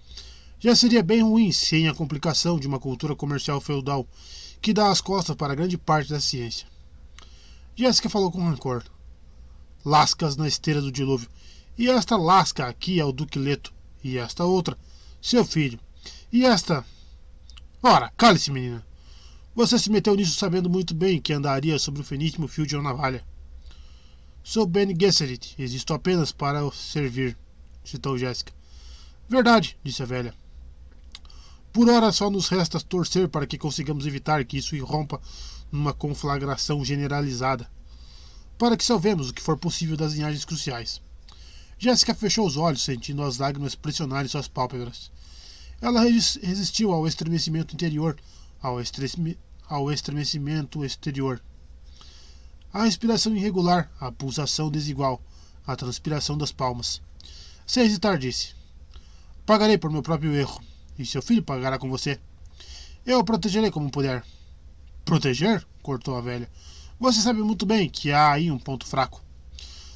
Já 0.59 0.75
seria 0.75 1.03
bem 1.03 1.21
ruim 1.21 1.51
sem 1.51 1.87
a 1.87 1.93
complicação 1.93 2.59
de 2.59 2.67
uma 2.67 2.79
cultura 2.79 3.15
comercial 3.15 3.61
feudal 3.61 4.07
que 4.61 4.73
dá 4.73 4.89
as 4.89 5.01
costas 5.01 5.35
para 5.35 5.55
grande 5.55 5.77
parte 5.77 6.09
da 6.09 6.19
ciência. 6.19 6.67
Jéssica 7.75 8.09
falou 8.09 8.31
com 8.31 8.43
rancor. 8.43 8.83
Lascas 9.83 10.37
na 10.37 10.47
esteira 10.47 10.81
do 10.81 10.91
dilúvio. 10.91 11.29
E 11.77 11.89
esta 11.89 12.15
lasca 12.15 12.67
aqui 12.67 12.99
é 12.99 13.05
o 13.05 13.11
Duque 13.11 13.37
Leto. 13.37 13.73
E 14.03 14.17
esta 14.17 14.45
outra, 14.45 14.77
seu 15.21 15.43
filho. 15.43 15.79
E 16.31 16.45
esta. 16.45 16.85
Ora, 17.81 18.11
cale-se, 18.15 18.51
menina. 18.51 18.85
Você 19.55 19.77
se 19.77 19.91
meteu 19.91 20.15
nisso 20.15 20.33
sabendo 20.33 20.67
muito 20.67 20.95
bem 20.95 21.21
que 21.21 21.31
andaria 21.31 21.77
sobre 21.77 22.01
o 22.01 22.03
feníssimo 22.03 22.47
fio 22.47 22.65
de 22.65 22.75
uma 22.75 22.89
navalha. 22.89 23.23
Sou 24.43 24.65
Ben 24.65 24.95
Gesserit, 24.99 25.53
existo 25.59 25.93
apenas 25.93 26.31
para 26.31 26.67
servir, 26.71 27.37
citou 27.85 28.17
Jéssica. 28.17 28.51
Verdade, 29.29 29.77
disse 29.83 30.01
a 30.01 30.07
velha. 30.07 30.33
Por 31.71 31.87
hora 31.87 32.11
só 32.11 32.31
nos 32.31 32.49
resta 32.49 32.79
torcer 32.79 33.29
para 33.29 33.45
que 33.45 33.59
consigamos 33.59 34.07
evitar 34.07 34.43
que 34.43 34.57
isso 34.57 34.75
irrompa 34.75 35.21
numa 35.71 35.93
conflagração 35.93 36.83
generalizada. 36.83 37.69
Para 38.57 38.75
que 38.75 38.83
salvemos 38.83 39.29
o 39.29 39.33
que 39.33 39.41
for 39.41 39.55
possível 39.55 39.95
das 39.95 40.13
linhagens 40.13 40.45
cruciais. 40.45 40.99
Jéssica 41.77 42.15
fechou 42.15 42.47
os 42.47 42.57
olhos, 42.57 42.81
sentindo 42.81 43.21
as 43.21 43.37
lágrimas 43.37 43.75
pressionarem 43.75 44.27
suas 44.27 44.47
pálpebras. 44.47 45.11
Ela 45.79 46.01
resistiu 46.01 46.91
ao 46.91 47.05
estremecimento 47.05 47.75
interior 47.75 48.17
ao, 48.63 48.79
ao 49.67 49.91
estremecimento 49.91 50.83
exterior. 50.83 51.41
A 52.71 52.83
respiração 52.83 53.35
irregular, 53.35 53.91
a 53.99 54.11
pulsação 54.11 54.69
desigual, 54.69 55.21
a 55.65 55.75
transpiração 55.75 56.37
das 56.37 56.51
palmas. 56.51 57.01
Sem 57.65 57.83
hesitar, 57.83 58.17
disse: 58.17 58.55
Pagarei 59.45 59.77
por 59.77 59.91
meu 59.91 60.01
próprio 60.01 60.33
erro, 60.33 60.61
e 60.97 61.05
seu 61.05 61.21
filho 61.21 61.43
pagará 61.43 61.77
com 61.77 61.89
você. 61.89 62.19
Eu 63.05 63.19
o 63.19 63.23
protegerei 63.23 63.69
como 63.69 63.91
puder. 63.91 64.23
Proteger? 65.05 65.65
cortou 65.81 66.15
a 66.15 66.21
velha. 66.21 66.49
Você 66.99 67.21
sabe 67.21 67.41
muito 67.41 67.65
bem 67.65 67.89
que 67.89 68.11
há 68.11 68.31
aí 68.31 68.49
um 68.49 68.57
ponto 68.57 68.87
fraco. 68.87 69.21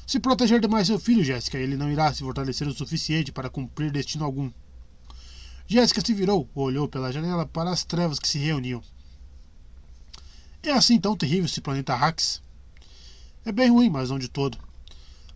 Se 0.06 0.20
proteger 0.20 0.60
demais 0.60 0.86
seu 0.86 0.98
filho, 0.98 1.24
Jéssica, 1.24 1.58
ele 1.58 1.76
não 1.76 1.90
irá 1.90 2.12
se 2.12 2.22
fortalecer 2.22 2.66
o 2.68 2.74
suficiente 2.74 3.32
para 3.32 3.50
cumprir 3.50 3.90
destino 3.90 4.24
algum. 4.24 4.50
Jéssica 5.66 6.00
se 6.04 6.14
virou, 6.14 6.48
olhou 6.54 6.88
pela 6.88 7.12
janela 7.12 7.44
para 7.46 7.70
as 7.70 7.84
trevas 7.84 8.18
que 8.18 8.28
se 8.28 8.38
reuniam. 8.38 8.82
É 10.68 10.72
assim 10.72 11.00
tão 11.00 11.16
terrível 11.16 11.46
esse 11.46 11.62
planeta 11.62 11.94
Rax? 11.94 12.42
É 13.42 13.50
bem 13.50 13.70
ruim, 13.70 13.88
mas 13.88 14.10
não 14.10 14.18
de 14.18 14.28
todo. 14.28 14.58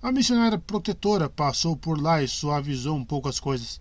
A 0.03 0.13
missionária 0.13 0.59
protetora 0.59 1.27
passou 1.27 1.75
por 1.75 1.99
lá 1.99 2.23
e 2.23 2.29
suavizou 2.29 2.95
um 2.95 3.05
pouco 3.05 3.31
as 3.31 3.41
coisas. 3.41 3.81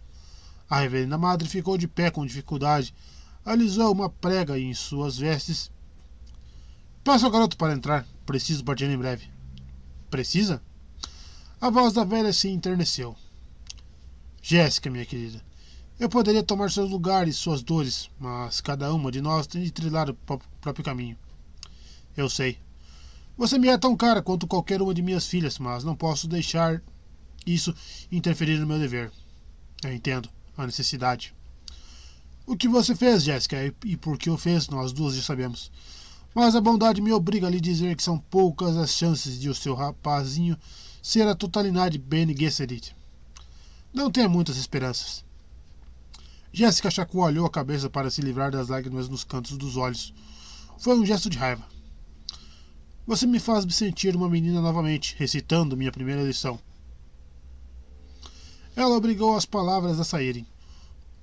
A 0.69 0.79
reverenda 0.79 1.17
madre 1.17 1.49
ficou 1.49 1.77
de 1.77 1.89
pé 1.89 2.09
com 2.09 2.25
dificuldade, 2.25 2.95
alisou 3.43 3.91
uma 3.91 4.09
prega 4.09 4.57
em 4.57 4.73
suas 4.73 5.17
vestes. 5.17 5.69
Peça 7.03 7.25
ao 7.25 7.31
garoto 7.31 7.57
para 7.57 7.73
entrar. 7.73 8.07
Preciso 8.25 8.63
partir 8.63 8.85
em 8.85 8.97
breve. 8.97 9.29
Precisa? 10.09 10.61
A 11.59 11.69
voz 11.69 11.91
da 11.91 12.05
velha 12.05 12.31
se 12.31 12.47
enterneceu. 12.47 13.13
Jéssica, 14.41 14.89
minha 14.89 15.05
querida, 15.05 15.43
eu 15.99 16.07
poderia 16.07 16.43
tomar 16.43 16.71
seus 16.71 16.89
lugares, 16.89 17.35
suas 17.35 17.61
dores, 17.61 18.09
mas 18.17 18.61
cada 18.61 18.93
uma 18.93 19.11
de 19.11 19.19
nós 19.19 19.47
tem 19.47 19.61
de 19.61 19.71
trilhar 19.71 20.09
o 20.09 20.13
próprio 20.13 20.85
caminho. 20.85 21.17
Eu 22.15 22.29
sei. 22.29 22.57
Você 23.37 23.57
me 23.57 23.69
é 23.69 23.77
tão 23.77 23.95
cara 23.95 24.21
quanto 24.21 24.47
qualquer 24.47 24.81
uma 24.81 24.93
de 24.93 25.01
minhas 25.01 25.25
filhas, 25.25 25.57
mas 25.57 25.83
não 25.83 25.95
posso 25.95 26.27
deixar 26.27 26.81
isso 27.45 27.73
interferir 28.11 28.59
no 28.59 28.67
meu 28.67 28.77
dever. 28.77 29.11
Eu 29.83 29.93
entendo 29.93 30.29
a 30.57 30.65
necessidade. 30.65 31.33
O 32.45 32.55
que 32.55 32.67
você 32.67 32.95
fez, 32.95 33.23
Jéssica, 33.23 33.57
e 33.85 33.95
por 33.95 34.17
que 34.17 34.29
o 34.29 34.37
fez, 34.37 34.67
nós 34.67 34.91
duas 34.91 35.15
já 35.15 35.21
sabemos. 35.21 35.71
Mas 36.35 36.55
a 36.55 36.61
bondade 36.61 37.01
me 37.01 37.11
obriga 37.11 37.47
a 37.47 37.49
lhe 37.49 37.59
dizer 37.59 37.95
que 37.95 38.03
são 38.03 38.17
poucas 38.17 38.77
as 38.77 38.91
chances 38.91 39.39
de 39.39 39.49
o 39.49 39.55
seu 39.55 39.73
rapazinho 39.73 40.57
ser 41.01 41.27
a 41.27 41.35
totalidade 41.35 41.97
Bene 41.97 42.35
Gesserit. 42.37 42.95
Não 43.93 44.11
tenha 44.11 44.29
muitas 44.29 44.57
esperanças. 44.57 45.25
Jéssica 46.53 46.91
chacoalhou 46.91 47.45
a 47.45 47.49
cabeça 47.49 47.89
para 47.89 48.09
se 48.09 48.21
livrar 48.21 48.51
das 48.51 48.67
lágrimas 48.67 49.09
nos 49.09 49.23
cantos 49.23 49.57
dos 49.57 49.77
olhos. 49.77 50.13
Foi 50.77 50.97
um 50.97 51.05
gesto 51.05 51.29
de 51.29 51.37
raiva. 51.37 51.70
Você 53.11 53.27
me 53.27 53.41
faz 53.41 53.65
me 53.65 53.73
sentir 53.73 54.15
uma 54.15 54.29
menina 54.29 54.61
novamente, 54.61 55.17
recitando 55.19 55.75
minha 55.75 55.91
primeira 55.91 56.23
lição. 56.23 56.57
Ela 58.73 58.95
obrigou 58.95 59.35
as 59.35 59.45
palavras 59.45 59.99
a 59.99 60.05
saírem. 60.05 60.47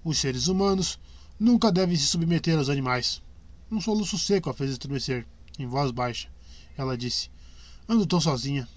Os 0.05 0.19
seres 0.19 0.49
humanos 0.49 0.99
nunca 1.41 1.73
devem 1.73 1.97
se 1.97 2.05
submeter 2.05 2.59
aos 2.59 2.69
animais. 2.69 3.23
Um 3.71 3.81
soluço 3.81 4.19
seco 4.19 4.51
a 4.51 4.53
fez 4.53 4.73
estremecer, 4.73 5.27
em 5.59 5.67
voz 5.67 5.91
baixa. 5.91 6.29
Ela 6.77 6.95
disse: 6.95 7.31
Ando 7.89 8.05
tão 8.05 8.21
sozinha. 8.21 8.69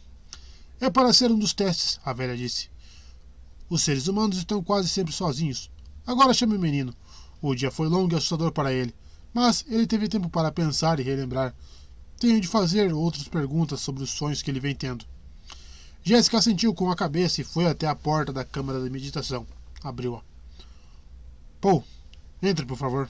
É 0.79 0.89
para 0.89 1.11
ser 1.11 1.29
um 1.33 1.37
dos 1.37 1.51
testes, 1.51 1.99
a 2.05 2.13
velha 2.13 2.37
disse. 2.37 2.69
Os 3.69 3.81
seres 3.81 4.07
humanos 4.07 4.37
estão 4.37 4.63
quase 4.63 4.87
sempre 4.87 5.11
sozinhos. 5.11 5.69
Agora 6.07 6.33
chame 6.33 6.55
o 6.55 6.59
menino. 6.61 6.95
O 7.41 7.53
dia 7.53 7.71
foi 7.71 7.89
longo 7.89 8.13
e 8.13 8.15
assustador 8.15 8.53
para 8.53 8.71
ele, 8.71 8.95
mas 9.33 9.65
ele 9.67 9.85
teve 9.85 10.07
tempo 10.07 10.29
para 10.29 10.49
pensar 10.49 10.97
e 10.97 11.03
relembrar. 11.03 11.53
Tenho 12.21 12.39
de 12.39 12.47
fazer 12.47 12.93
outras 12.93 13.27
perguntas 13.27 13.81
sobre 13.81 14.03
os 14.03 14.11
sonhos 14.11 14.43
que 14.43 14.51
ele 14.51 14.59
vem 14.59 14.75
tendo. 14.75 15.03
Jéssica 16.03 16.39
sentiu 16.39 16.71
com 16.71 16.91
a 16.91 16.95
cabeça 16.95 17.41
e 17.41 17.43
foi 17.43 17.65
até 17.65 17.87
a 17.87 17.95
porta 17.95 18.31
da 18.31 18.45
câmara 18.45 18.79
de 18.79 18.91
meditação. 18.91 19.43
Abriu-a. 19.83 20.21
Paul, 21.59 21.83
entre, 22.39 22.63
por 22.63 22.77
favor. 22.77 23.09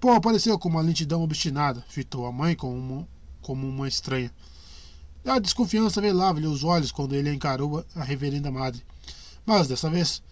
Paul 0.00 0.14
apareceu 0.14 0.58
com 0.58 0.70
uma 0.70 0.80
lentidão 0.80 1.22
obstinada, 1.22 1.84
fitou 1.90 2.24
a 2.24 2.32
mãe 2.32 2.56
como 2.56 2.74
uma, 2.74 3.08
como 3.42 3.68
uma 3.68 3.86
estranha. 3.86 4.32
A 5.22 5.38
desconfiança 5.38 6.00
velava-lhe 6.00 6.46
os 6.46 6.64
olhos 6.64 6.90
quando 6.90 7.14
ele 7.14 7.30
encarou 7.30 7.84
a 7.94 8.02
reverenda 8.02 8.50
madre. 8.50 8.82
Mas 9.44 9.68
dessa 9.68 9.90
vez 9.90 10.22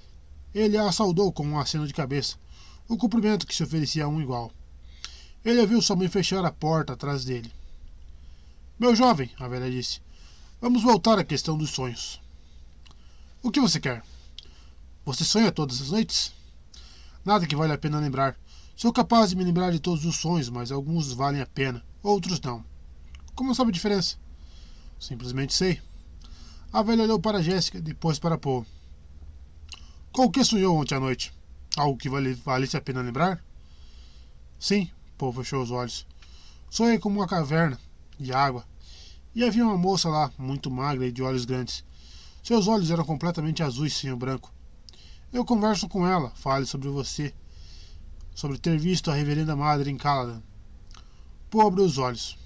ele 0.54 0.78
a 0.78 0.90
saudou 0.90 1.30
com 1.30 1.46
um 1.46 1.58
aceno 1.58 1.86
de 1.86 1.92
cabeça, 1.92 2.36
o 2.88 2.96
cumprimento 2.96 3.46
que 3.46 3.54
se 3.54 3.62
oferecia 3.62 4.06
a 4.06 4.08
um 4.08 4.22
igual. 4.22 4.50
Ele 5.44 5.60
ouviu 5.60 5.80
sua 5.80 5.96
mãe 5.96 6.08
fechar 6.08 6.44
a 6.44 6.52
porta 6.52 6.92
atrás 6.92 7.24
dele. 7.24 7.50
Meu 8.78 8.94
jovem, 8.94 9.30
a 9.38 9.48
velha 9.48 9.70
disse, 9.70 10.00
vamos 10.60 10.82
voltar 10.82 11.18
à 11.18 11.24
questão 11.24 11.56
dos 11.56 11.70
sonhos. 11.70 12.20
O 13.42 13.50
que 13.50 13.60
você 13.60 13.80
quer? 13.80 14.02
Você 15.04 15.24
sonha 15.24 15.50
todas 15.50 15.80
as 15.80 15.90
noites? 15.90 16.32
Nada 17.24 17.46
que 17.46 17.56
vale 17.56 17.72
a 17.72 17.78
pena 17.78 17.98
lembrar. 17.98 18.38
Sou 18.76 18.92
capaz 18.92 19.30
de 19.30 19.36
me 19.36 19.44
lembrar 19.44 19.72
de 19.72 19.80
todos 19.80 20.04
os 20.04 20.16
sonhos, 20.16 20.50
mas 20.50 20.70
alguns 20.70 21.12
valem 21.12 21.40
a 21.40 21.46
pena, 21.46 21.84
outros 22.02 22.40
não. 22.40 22.64
Como 23.34 23.54
sabe 23.54 23.70
a 23.70 23.72
diferença? 23.72 24.16
Simplesmente 24.98 25.54
sei. 25.54 25.80
A 26.70 26.82
velha 26.82 27.02
olhou 27.02 27.18
para 27.18 27.42
Jéssica, 27.42 27.80
depois 27.80 28.18
para 28.18 28.38
Paul. 28.38 28.66
Com 30.12 30.24
o 30.24 30.30
que 30.30 30.44
sonhou 30.44 30.76
ontem 30.76 30.94
à 30.94 31.00
noite? 31.00 31.32
Algo 31.76 31.98
que 31.98 32.08
vale, 32.10 32.34
valesse 32.34 32.76
a 32.76 32.80
pena 32.80 33.00
lembrar? 33.00 33.42
Sim, 34.58 34.90
Paul 35.20 35.34
fechou 35.34 35.62
os 35.62 35.70
olhos. 35.70 36.06
Sonhei 36.70 36.98
com 36.98 37.10
uma 37.10 37.28
caverna 37.28 37.78
de 38.18 38.32
água. 38.32 38.64
E 39.34 39.44
havia 39.44 39.66
uma 39.66 39.76
moça 39.76 40.08
lá, 40.08 40.32
muito 40.38 40.70
magra 40.70 41.06
e 41.06 41.12
de 41.12 41.22
olhos 41.22 41.44
grandes. 41.44 41.84
Seus 42.42 42.66
olhos 42.66 42.90
eram 42.90 43.04
completamente 43.04 43.62
azuis 43.62 43.92
sem 43.92 44.10
o 44.10 44.16
branco. 44.16 44.50
Eu 45.30 45.44
converso 45.44 45.86
com 45.90 46.06
ela, 46.06 46.30
fale 46.30 46.64
sobre 46.64 46.88
você, 46.88 47.34
sobre 48.34 48.56
ter 48.56 48.78
visto 48.78 49.10
a 49.10 49.14
reverenda 49.14 49.54
madre 49.54 49.90
em 49.90 49.98
Caladan. 49.98 50.40
Paul 51.50 51.66
abriu 51.66 51.84
os 51.84 51.98
olhos. 51.98 52.38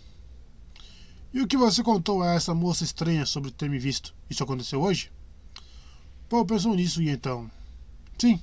E 1.33 1.41
o 1.41 1.47
que 1.47 1.57
você 1.57 1.81
contou 1.81 2.25
a 2.25 2.35
essa 2.35 2.53
moça 2.53 2.83
estranha 2.83 3.25
sobre 3.25 3.53
ter 3.53 3.71
me 3.71 3.79
visto? 3.79 4.13
Isso 4.29 4.43
aconteceu 4.43 4.83
hoje? 4.83 5.13
Paul 6.29 6.45
pensou 6.45 6.75
nisso 6.75 7.01
e 7.01 7.09
então. 7.09 7.49
Sim. 8.19 8.43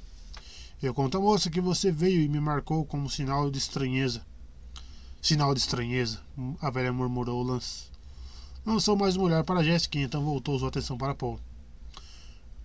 Eu 0.82 0.96
conto 0.96 1.16
à 1.16 1.22
moça 1.22 1.52
que 1.52 1.62
você 1.62 1.92
veio 1.92 2.22
e 2.22 2.28
me 2.28 2.40
marcou 2.40 2.84
como 2.84 3.08
sinal 3.08 3.52
de 3.52 3.60
estranheza. 3.60 4.26
Sinal 5.22 5.54
de 5.54 5.60
estranheza, 5.60 6.20
a 6.60 6.72
velha 6.72 6.92
murmurou 6.92 7.44
Lance. 7.44 7.92
Não 8.66 8.80
sou 8.80 8.98
mais 8.98 9.16
mulher 9.16 9.44
para 9.44 9.64
Jéssica, 9.64 10.00
então 10.00 10.26
voltou 10.26 10.58
sua 10.58 10.70
atenção 10.70 10.98
para 10.98 11.14
Paul. 11.14 11.40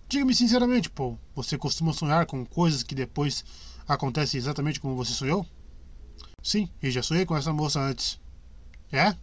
Diga-me 0.09 0.33
sinceramente, 0.33 0.89
Paul, 0.89 1.19
você 1.35 1.59
costuma 1.59 1.93
sonhar 1.93 2.25
com 2.25 2.43
coisas 2.43 2.81
que 2.81 2.95
depois 2.95 3.45
acontecem 3.87 4.39
exatamente 4.39 4.79
como 4.79 4.95
você 4.95 5.13
sonhou? 5.13 5.45
Sim, 6.41 6.67
e 6.81 6.89
já 6.89 7.03
sonhei 7.03 7.23
com 7.23 7.37
essa 7.37 7.53
moça 7.53 7.79
antes. 7.79 8.19
É? 8.91 9.15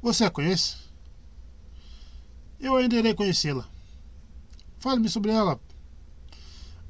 Você 0.00 0.24
a 0.24 0.30
conhece? 0.30 0.76
Eu 2.60 2.76
ainda 2.76 2.94
irei 2.94 3.14
conhecê-la. 3.14 3.68
Fale-me 4.78 5.08
sobre 5.08 5.32
ela. 5.32 5.58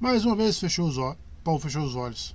Mais 0.02 0.24
uma 0.24 0.34
vez 0.34 0.58
fechou 0.58 0.88
os 0.88 0.98
olhos. 0.98 1.16
Paul 1.44 1.60
fechou 1.60 1.84
os 1.84 1.94
olhos. 1.94 2.34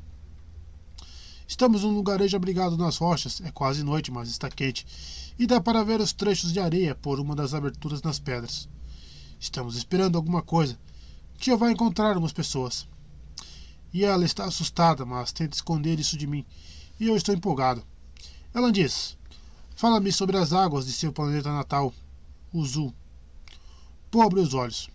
Estamos 1.45 1.83
num 1.83 1.93
lugarejo 1.93 2.37
abrigado 2.37 2.77
nas 2.77 2.95
rochas. 2.95 3.41
É 3.41 3.51
quase 3.51 3.83
noite, 3.83 4.09
mas 4.09 4.29
está 4.29 4.49
quente. 4.49 4.87
E 5.37 5.45
dá 5.45 5.59
para 5.59 5.83
ver 5.83 5.99
os 5.99 6.13
trechos 6.13 6.53
de 6.53 6.61
areia 6.61 6.95
por 6.95 7.19
uma 7.19 7.35
das 7.35 7.53
aberturas 7.53 8.01
nas 8.01 8.19
pedras. 8.19 8.69
Estamos 9.37 9.75
esperando 9.75 10.15
alguma 10.15 10.41
coisa. 10.41 10.79
Que 11.37 11.51
eu 11.51 11.57
vá 11.57 11.69
encontrar 11.69 12.17
umas 12.17 12.31
pessoas. 12.31 12.87
E 13.93 14.05
ela 14.05 14.23
está 14.23 14.45
assustada, 14.45 15.05
mas 15.05 15.33
tenta 15.33 15.57
esconder 15.57 15.99
isso 15.99 16.17
de 16.17 16.25
mim. 16.25 16.45
E 16.97 17.07
eu 17.07 17.17
estou 17.17 17.35
empolgado. 17.35 17.83
Ela 18.53 18.71
diz: 18.71 19.17
Fala-me 19.75 20.13
sobre 20.13 20.37
as 20.37 20.53
águas 20.53 20.85
de 20.85 20.93
seu 20.93 21.11
planeta 21.11 21.51
natal, 21.51 21.93
Uzu. 22.53 22.93
Pobre 24.09 24.39
os 24.39 24.53
olhos. 24.53 24.89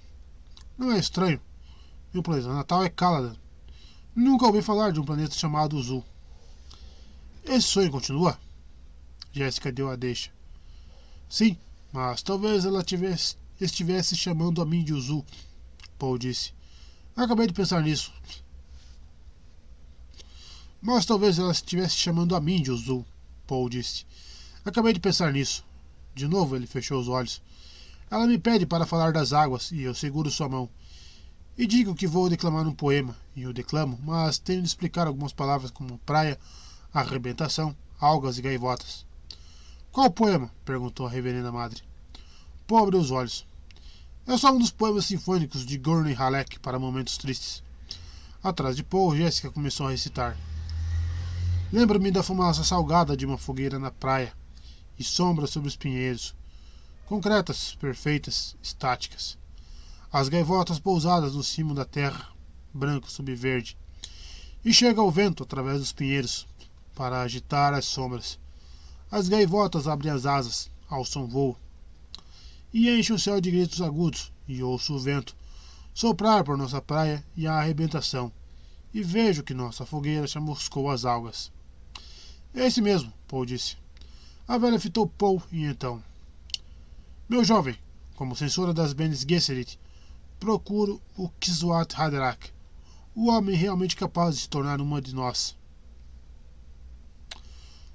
Não 0.79 0.91
é 0.91 0.99
estranho. 0.99 1.39
Meu 2.13 2.23
planeta 2.23 2.53
natal 2.53 2.85
é 2.85 2.91
Caladan. 2.91 3.35
Nunca 4.15 4.45
ouvi 4.45 4.61
falar 4.61 4.93
de 4.93 5.01
um 5.01 5.05
planeta 5.05 5.35
chamado 5.35 5.77
Uzu. 5.77 6.05
Esse 7.43 7.69
sonho 7.69 7.91
continua? 7.91 8.39
Jéssica 9.33 9.73
deu 9.73 9.89
a 9.89 9.97
deixa. 9.97 10.31
Sim, 11.27 11.57
mas 11.91 12.23
talvez 12.23 12.67
ela 12.67 12.85
tivesse, 12.85 13.37
estivesse 13.59 14.15
chamando 14.15 14.61
a 14.61 14.67
mim 14.67 14.85
de 14.85 14.93
Uzu, 14.93 15.25
Paul 15.99 16.19
disse. 16.19 16.53
Acabei 17.17 17.47
de 17.47 17.55
pensar 17.55 17.81
nisso. 17.81 18.13
Mas 20.83 21.07
talvez 21.07 21.39
ela 21.39 21.53
estivesse 21.53 21.97
chamando 21.97 22.37
a 22.37 22.41
mim 22.41 22.61
de 22.61 22.71
Uzu, 22.71 23.07
Paul 23.47 23.71
disse. 23.71 24.05
Acabei 24.67 24.93
de 24.93 25.01
pensar 25.01 25.33
nisso. 25.33 25.65
De 26.15 26.29
novo 26.29 26.57
ele 26.57 26.67
fechou 26.67 27.01
os 27.01 27.09
olhos. 27.09 27.41
Ela 28.11 28.27
me 28.27 28.39
pede 28.39 28.67
para 28.67 28.85
falar 28.85 29.15
das 29.15 29.33
águas 29.33 29.73
e 29.73 29.81
eu 29.81 29.95
seguro 29.95 30.31
sua 30.31 30.49
mão. 30.49 30.69
E 31.57 31.67
digo 31.67 31.95
que 31.95 32.07
vou 32.07 32.31
declamar 32.31 32.67
um 32.67 32.75
poema, 32.75 33.15
e 33.37 33.47
o 33.47 33.53
declamo, 33.53 33.99
mas 34.03 34.39
tenho 34.39 34.63
de 34.63 34.69
explicar 34.69 35.07
algumas 35.07 35.35
palavras 35.35 35.71
como 35.71 35.99
praia, 35.99 36.39
arrebentação, 36.95 37.77
algas 38.01 38.39
e 38.39 38.43
gaivotas. 38.43 39.05
Qual 39.93 40.11
poema? 40.11 40.51
perguntou 40.65 41.07
a 41.07 41.11
reverenda 41.11 41.53
madre. 41.53 41.83
Pobre 42.67 42.97
os 42.97 43.11
olhos. 43.11 43.47
É 44.27 44.37
só 44.39 44.51
um 44.51 44.59
dos 44.59 44.71
poemas 44.71 45.05
sinfônicos 45.05 45.67
de 45.67 45.77
Gurney 45.77 46.15
Halleck 46.15 46.59
para 46.61 46.79
momentos 46.79 47.19
tristes. 47.19 47.63
Atrás 48.43 48.75
de 48.75 48.83
Paul, 48.83 49.15
Jéssica 49.15 49.51
começou 49.51 49.87
a 49.87 49.91
recitar. 49.91 50.39
Lembro-me 51.71 52.11
da 52.11 52.23
fumaça 52.23 52.65
salgada 52.65 53.15
de 53.15 53.27
uma 53.27 53.37
fogueira 53.37 53.79
na 53.79 53.91
praia 53.91 54.33
e 54.99 55.05
sombras 55.05 55.51
sobre 55.51 55.69
os 55.69 55.77
pinheiros, 55.77 56.35
concretas, 57.05 57.75
perfeitas, 57.75 58.57
estáticas. 58.63 59.37
As 60.13 60.29
gaivotas 60.29 60.79
pousadas 60.79 61.35
no 61.35 61.43
cimo 61.43 61.75
da 61.75 61.87
terra, 61.87 62.29
branco 62.75 63.11
sob 63.11 63.35
verde. 63.35 63.79
E 64.63 64.75
chega 64.75 65.03
o 65.03 65.11
vento 65.11 65.43
através 65.43 65.79
dos 65.79 65.93
pinheiros, 65.93 66.47
para 66.95 67.23
agitar 67.23 67.73
as 67.73 67.87
sombras. 67.87 68.39
As 69.11 69.27
gaivotas 69.27 69.89
abrem 69.89 70.13
as 70.13 70.27
asas, 70.27 70.71
ao 70.87 71.03
som 71.03 71.27
voo, 71.27 71.57
e 72.75 72.91
enche 72.91 73.11
o 73.11 73.19
céu 73.19 73.41
de 73.41 73.51
gritos 73.51 73.81
agudos, 73.81 74.31
e 74.47 74.63
ouço 74.63 74.95
o 74.95 74.99
vento 74.99 75.35
soprar 75.95 76.45
por 76.45 76.59
nossa 76.59 76.81
praia 76.81 77.25
e 77.35 77.47
a 77.47 77.55
arrebentação, 77.55 78.31
e 78.93 79.03
vejo 79.03 79.43
que 79.43 79.55
nossa 79.55 79.87
fogueira 79.87 80.27
chamuscou 80.27 80.91
as 80.91 81.07
algas. 81.07 81.51
Esse 82.55 82.83
mesmo, 82.83 83.11
Paul 83.27 83.47
disse. 83.47 83.77
A 84.47 84.59
velha 84.59 84.79
fitou 84.79 85.07
Paul 85.07 85.43
e 85.51 85.65
então. 85.65 86.05
Meu 87.31 87.43
jovem, 87.43 87.77
como 88.15 88.37
censora 88.37 88.75
das 88.75 88.93
Benes 88.93 89.25
Gesserit, 89.27 89.79
procuro 90.43 91.01
o 91.17 91.29
Kiswat 91.29 91.95
Haderach, 91.95 92.53
o 93.15 93.29
homem 93.29 93.55
realmente 93.55 93.95
capaz 93.95 94.35
de 94.35 94.41
se 94.41 94.49
tornar 94.49 94.81
uma 94.81 95.01
de 95.01 95.15
nós. 95.15 95.57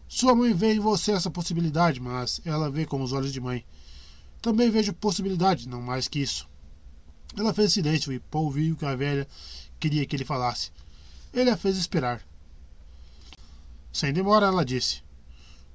Sua 0.07 0.33
mãe 0.33 0.53
vê 0.53 0.75
em 0.75 0.79
você 0.79 1.11
essa 1.11 1.29
possibilidade, 1.29 1.99
mas 1.99 2.39
ela 2.45 2.71
vê 2.71 2.85
com 2.85 3.01
os 3.01 3.11
olhos 3.11 3.33
de 3.33 3.41
mãe. 3.41 3.65
Também 4.41 4.69
vejo 4.69 4.93
possibilidade, 4.93 5.67
não 5.67 5.81
mais 5.81 6.07
que 6.07 6.19
isso. 6.19 6.47
Ela 7.35 7.53
fez 7.53 7.73
silêncio 7.73 8.13
e 8.13 8.19
Paul 8.21 8.49
viu 8.49 8.77
que 8.77 8.85
a 8.85 8.95
velha 8.95 9.27
queria 9.77 10.05
que 10.05 10.15
ele 10.15 10.23
falasse. 10.23 10.71
Ele 11.33 11.49
a 11.49 11.57
fez 11.57 11.75
esperar. 11.75 12.25
Sem 13.91 14.13
demora, 14.13 14.45
ela 14.45 14.63
disse: 14.63 15.03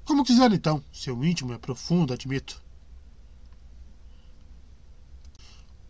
Como 0.07 0.25
quiser 0.25 0.51
então, 0.51 0.83
seu 0.91 1.23
íntimo 1.23 1.53
é 1.53 1.59
profundo, 1.59 2.15
admito. 2.15 2.62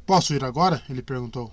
Posso 0.07 0.35
ir 0.35 0.45
agora? 0.45 0.83
Ele 0.89 1.03
perguntou. 1.03 1.53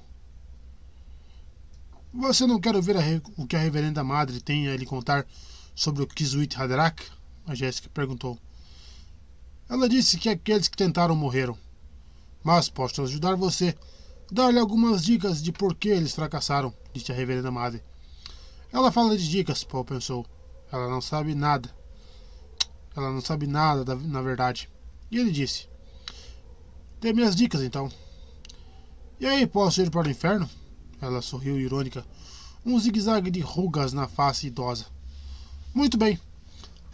Você 2.11 2.47
não 2.47 2.59
quer 2.59 2.75
ouvir 2.75 2.95
o 3.37 3.45
que 3.45 3.55
a 3.55 3.59
reverenda 3.59 4.03
madre 4.03 4.41
tem 4.41 4.67
a 4.67 4.75
lhe 4.75 4.85
contar 4.85 5.27
sobre 5.75 6.01
o 6.01 6.07
Kizuit 6.07 6.59
Haderach? 6.59 7.03
A 7.45 7.53
Jéssica 7.53 7.89
perguntou. 7.93 8.39
Ela 9.69 9.87
disse 9.87 10.17
que 10.17 10.29
aqueles 10.29 10.67
que 10.67 10.75
tentaram 10.75 11.15
morreram. 11.15 11.55
Mas 12.43 12.67
posso 12.67 13.03
ajudar 13.03 13.35
você. 13.35 13.77
Dar-lhe 14.31 14.59
algumas 14.59 15.03
dicas 15.03 15.41
de 15.41 15.51
por 15.51 15.75
que 15.75 15.89
eles 15.89 16.13
fracassaram, 16.13 16.73
disse 16.91 17.11
a 17.11 17.15
reverenda 17.15 17.51
madre. 17.51 17.83
Ela 18.71 18.91
fala 18.91 19.17
de 19.17 19.29
dicas, 19.29 19.63
Paul 19.63 19.85
pensou. 19.85 20.25
Ela 20.71 20.89
não 20.89 21.01
sabe 21.01 21.35
nada. 21.35 21.69
Ela 22.95 23.11
não 23.11 23.21
sabe 23.21 23.45
nada, 23.45 23.95
na 23.95 24.21
verdade. 24.21 24.69
E 25.11 25.17
ele 25.17 25.31
disse: 25.31 25.67
Dê 26.99 27.13
minhas 27.13 27.35
dicas 27.35 27.61
então. 27.61 27.91
E 29.19 29.25
aí, 29.25 29.45
posso 29.45 29.81
ir 29.81 29.91
para 29.91 30.07
o 30.07 30.11
inferno? 30.11 30.49
Ela 31.01 31.21
sorriu 31.21 31.59
irônica, 31.59 32.05
um 32.65 32.79
zigue-zague 32.79 33.29
de 33.29 33.41
rugas 33.41 33.91
na 33.91 34.07
face 34.07 34.47
idosa. 34.47 34.85
Muito 35.73 35.97
bem. 35.97 36.17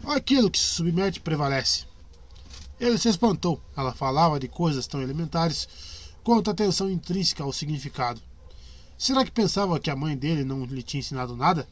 Aquilo 0.04 0.50
que 0.50 0.58
se 0.58 0.66
submete 0.66 1.20
prevalece. 1.20 1.86
Ele 2.80 2.98
se 2.98 3.10
espantou. 3.10 3.62
Ela 3.78 3.94
falava 3.94 4.40
de 4.40 4.48
coisas 4.48 4.88
tão 4.88 5.02
elementares 5.02 5.68
quanto 6.24 6.50
a 6.50 6.54
atenção 6.54 6.90
intrínseca 6.90 7.44
ao 7.44 7.54
significado. 7.54 8.20
Será 8.98 9.24
que 9.24 9.32
pensava 9.32 9.80
que 9.80 9.92
a 9.92 9.96
mãe 9.96 10.18
dele 10.18 10.44
não 10.44 10.66
lhe 10.66 10.82
tinha 10.82 11.02
ensinado 11.02 11.36
nada? 11.36 11.68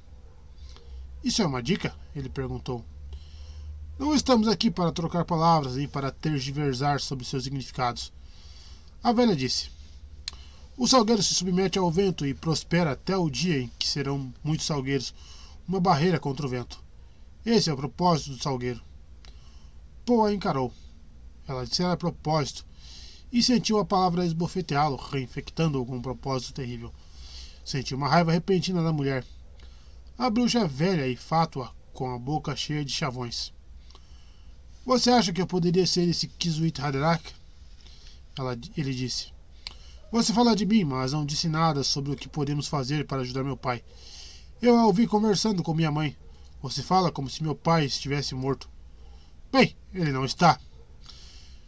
Isso 1.23 1.41
é 1.41 1.47
uma 1.47 1.63
dica? 1.63 1.95
Ele 2.15 2.29
perguntou. 2.29 2.85
Não 3.97 4.13
estamos 4.13 4.47
aqui 4.47 4.69
para 4.69 4.91
trocar 4.91 5.25
palavras 5.25 5.77
nem 5.77 5.87
para 5.87 6.11
tergiversar 6.11 6.99
sobre 6.99 7.25
seus 7.25 7.43
significados. 7.43 8.13
A 9.03 9.11
velha 9.11 9.35
disse: 9.35 9.72
O 10.75 10.87
salgueiro 10.87 11.21
se 11.21 11.35
submete 11.35 11.77
ao 11.77 11.91
vento 11.91 12.25
e 12.25 12.33
prospera 12.33 12.93
até 12.93 13.15
o 13.15 13.29
dia 13.29 13.61
em 13.61 13.71
que 13.77 13.87
serão 13.87 14.33
muitos 14.43 14.65
salgueiros 14.65 15.13
uma 15.67 15.79
barreira 15.79 16.19
contra 16.19 16.47
o 16.47 16.49
vento. 16.49 16.83
Esse 17.45 17.69
é 17.69 17.73
o 17.73 17.77
propósito 17.77 18.31
do 18.31 18.41
salgueiro. 18.41 18.81
Poe 20.03 20.31
a 20.31 20.33
encarou. 20.33 20.73
Ela 21.47 21.65
dissera 21.65 21.93
a 21.93 21.97
propósito 21.97 22.65
e 23.31 23.43
sentiu 23.43 23.77
a 23.77 23.85
palavra 23.85 24.25
esbofeteá-lo, 24.25 24.95
reinfectando-o 24.95 25.85
com 25.85 25.97
um 25.97 26.01
propósito 26.01 26.53
terrível. 26.53 26.91
Sentiu 27.63 27.95
uma 27.95 28.09
raiva 28.09 28.31
repentina 28.31 28.81
da 28.81 28.91
mulher. 28.91 29.23
A 30.17 30.29
bruxa 30.29 30.59
é 30.59 30.67
velha 30.67 31.07
e 31.07 31.15
fátua, 31.15 31.71
com 31.93 32.13
a 32.13 32.17
boca 32.17 32.55
cheia 32.55 32.83
de 32.83 32.91
chavões. 32.91 33.53
Você 34.85 35.11
acha 35.11 35.31
que 35.31 35.41
eu 35.41 35.47
poderia 35.47 35.85
ser 35.85 36.09
esse 36.09 36.27
Kizuit 36.27 36.81
Haderach? 36.81 37.23
Ela, 38.37 38.57
ele 38.75 38.93
disse. 38.93 39.32
Você 40.13 40.31
fala 40.31 40.55
de 40.55 40.63
mim, 40.63 40.83
mas 40.83 41.11
não 41.11 41.25
disse 41.25 41.49
nada 41.49 41.83
sobre 41.83 42.11
o 42.11 42.15
que 42.15 42.29
podemos 42.29 42.67
fazer 42.67 43.03
para 43.07 43.21
ajudar 43.21 43.43
meu 43.43 43.57
pai. 43.57 43.83
Eu 44.61 44.77
a 44.77 44.85
ouvi 44.85 45.07
conversando 45.07 45.63
com 45.63 45.73
minha 45.73 45.89
mãe. 45.89 46.15
Você 46.61 46.83
fala 46.83 47.11
como 47.11 47.27
se 47.27 47.41
meu 47.41 47.55
pai 47.55 47.85
estivesse 47.85 48.35
morto. 48.35 48.69
Bem, 49.51 49.75
ele 49.91 50.11
não 50.11 50.23
está. 50.23 50.59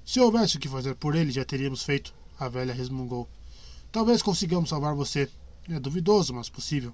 Se 0.05 0.19
houvesse 0.19 0.57
o 0.57 0.59
que 0.59 0.69
fazer 0.69 0.93
por 0.93 1.15
ele, 1.15 1.31
já 1.31 1.43
teríamos 1.43 1.81
feito, 1.81 2.13
a 2.39 2.47
velha 2.47 2.71
resmungou. 2.71 3.27
Talvez 3.91 4.21
consigamos 4.21 4.69
salvar 4.69 4.93
você. 4.93 5.27
É 5.67 5.79
duvidoso, 5.79 6.31
mas 6.31 6.47
possível. 6.47 6.93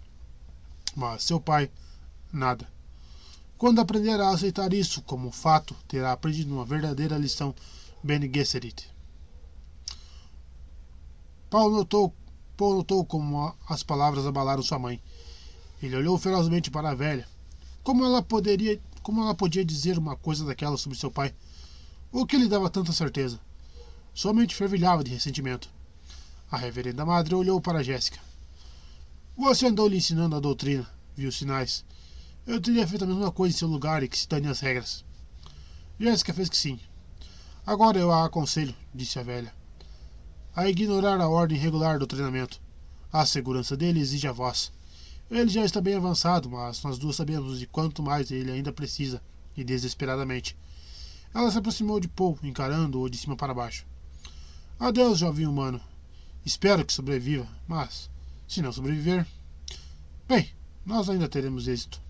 Mas 0.95 1.23
seu 1.23 1.37
pai, 1.37 1.69
nada. 2.31 2.65
Quando 3.57 3.81
aprender 3.81 4.21
a 4.21 4.29
aceitar 4.29 4.71
isso 4.73 5.01
como 5.01 5.29
fato, 5.31 5.75
terá 5.85 6.13
aprendido 6.13 6.53
uma 6.53 6.63
verdadeira 6.63 7.17
lição 7.17 7.53
Bene 8.01 8.31
Gesserit. 8.33 8.89
Paulo 11.51 11.75
notou, 11.75 12.15
Paul 12.55 12.77
notou 12.77 13.03
como 13.03 13.53
as 13.67 13.83
palavras 13.83 14.25
abalaram 14.25 14.63
sua 14.63 14.79
mãe. 14.79 15.01
Ele 15.83 15.97
olhou 15.97 16.17
ferozmente 16.17 16.71
para 16.71 16.91
a 16.91 16.95
velha, 16.95 17.27
como 17.83 18.05
ela 18.05 18.23
poderia, 18.23 18.79
como 19.03 19.21
ela 19.21 19.35
podia 19.35 19.65
dizer 19.65 19.97
uma 19.97 20.15
coisa 20.15 20.45
daquela 20.45 20.77
sobre 20.77 20.97
seu 20.97 21.11
pai? 21.11 21.35
O 22.09 22.25
que 22.25 22.37
lhe 22.37 22.47
dava 22.47 22.69
tanta 22.69 22.93
certeza? 22.93 23.37
Sua 24.13 24.33
mente 24.33 24.55
fervilhava 24.55 25.03
de 25.03 25.11
ressentimento. 25.11 25.69
A 26.49 26.55
reverenda 26.55 27.05
madre 27.05 27.35
olhou 27.35 27.59
para 27.59 27.83
Jéssica. 27.83 28.21
Você 29.35 29.67
andou 29.67 29.89
lhe 29.89 29.97
ensinando 29.97 30.37
a 30.37 30.39
doutrina, 30.39 30.89
viu 31.17 31.33
sinais. 31.33 31.83
Eu 32.47 32.61
teria 32.61 32.87
feito 32.87 33.03
a 33.03 33.07
mesma 33.07 33.29
coisa 33.29 33.53
em 33.53 33.59
seu 33.59 33.67
lugar 33.67 34.01
e 34.03 34.07
que 34.07 34.17
se 34.17 34.25
dane 34.25 34.47
as 34.47 34.61
regras. 34.61 35.03
Jéssica 35.99 36.33
fez 36.33 36.47
que 36.47 36.57
sim. 36.57 36.79
Agora 37.65 37.99
eu 37.99 38.09
a 38.09 38.23
aconselho, 38.23 38.73
disse 38.95 39.19
a 39.19 39.23
velha, 39.23 39.53
a 40.55 40.69
ignorar 40.69 41.19
a 41.21 41.29
ordem 41.29 41.57
regular 41.57 41.97
do 41.97 42.07
treinamento. 42.07 42.59
A 43.11 43.25
segurança 43.25 43.77
dele 43.77 43.99
exige 43.99 44.27
a 44.27 44.31
voz. 44.31 44.71
Ele 45.29 45.49
já 45.49 45.63
está 45.63 45.79
bem 45.79 45.95
avançado, 45.95 46.49
mas 46.49 46.83
nós 46.83 46.97
duas 46.97 47.15
sabemos 47.15 47.59
de 47.59 47.65
quanto 47.65 48.03
mais 48.03 48.31
ele 48.31 48.51
ainda 48.51 48.73
precisa, 48.73 49.21
e 49.55 49.63
desesperadamente. 49.63 50.57
Ela 51.33 51.49
se 51.49 51.57
aproximou 51.57 51.99
de 51.99 52.07
Paul, 52.07 52.37
encarando-o 52.43 53.09
de 53.09 53.17
cima 53.17 53.35
para 53.35 53.53
baixo. 53.53 53.85
Adeus, 54.77 55.19
jovem 55.19 55.47
humano. 55.47 55.79
Espero 56.45 56.83
que 56.83 56.91
sobreviva, 56.91 57.47
mas, 57.67 58.09
se 58.47 58.61
não 58.61 58.73
sobreviver. 58.73 59.25
Bem, 60.27 60.49
nós 60.85 61.09
ainda 61.09 61.29
teremos 61.29 61.67
êxito. 61.67 62.01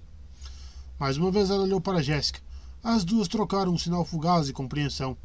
Mais 0.98 1.18
uma 1.18 1.30
vez 1.30 1.50
ela 1.50 1.64
olhou 1.64 1.82
para 1.82 2.02
Jéssica. 2.02 2.40
As 2.84 3.04
duas 3.04 3.28
trocaram 3.28 3.74
um 3.74 3.78
sinal 3.78 4.06
fugaz 4.06 4.48
de 4.48 4.54
compreensão. 4.54 5.16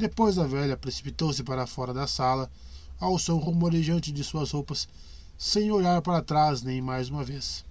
Depois 0.00 0.38
a 0.38 0.46
velha 0.46 0.78
precipitou-se 0.78 1.44
para 1.44 1.66
fora 1.66 1.92
da 1.92 2.06
sala, 2.06 2.50
ao 2.98 3.18
som 3.18 3.36
rumorejante 3.36 4.10
de 4.10 4.24
suas 4.24 4.50
roupas, 4.50 4.88
sem 5.36 5.70
olhar 5.70 6.00
para 6.00 6.22
trás 6.22 6.62
nem 6.62 6.80
mais 6.80 7.10
uma 7.10 7.22
vez. 7.22 7.66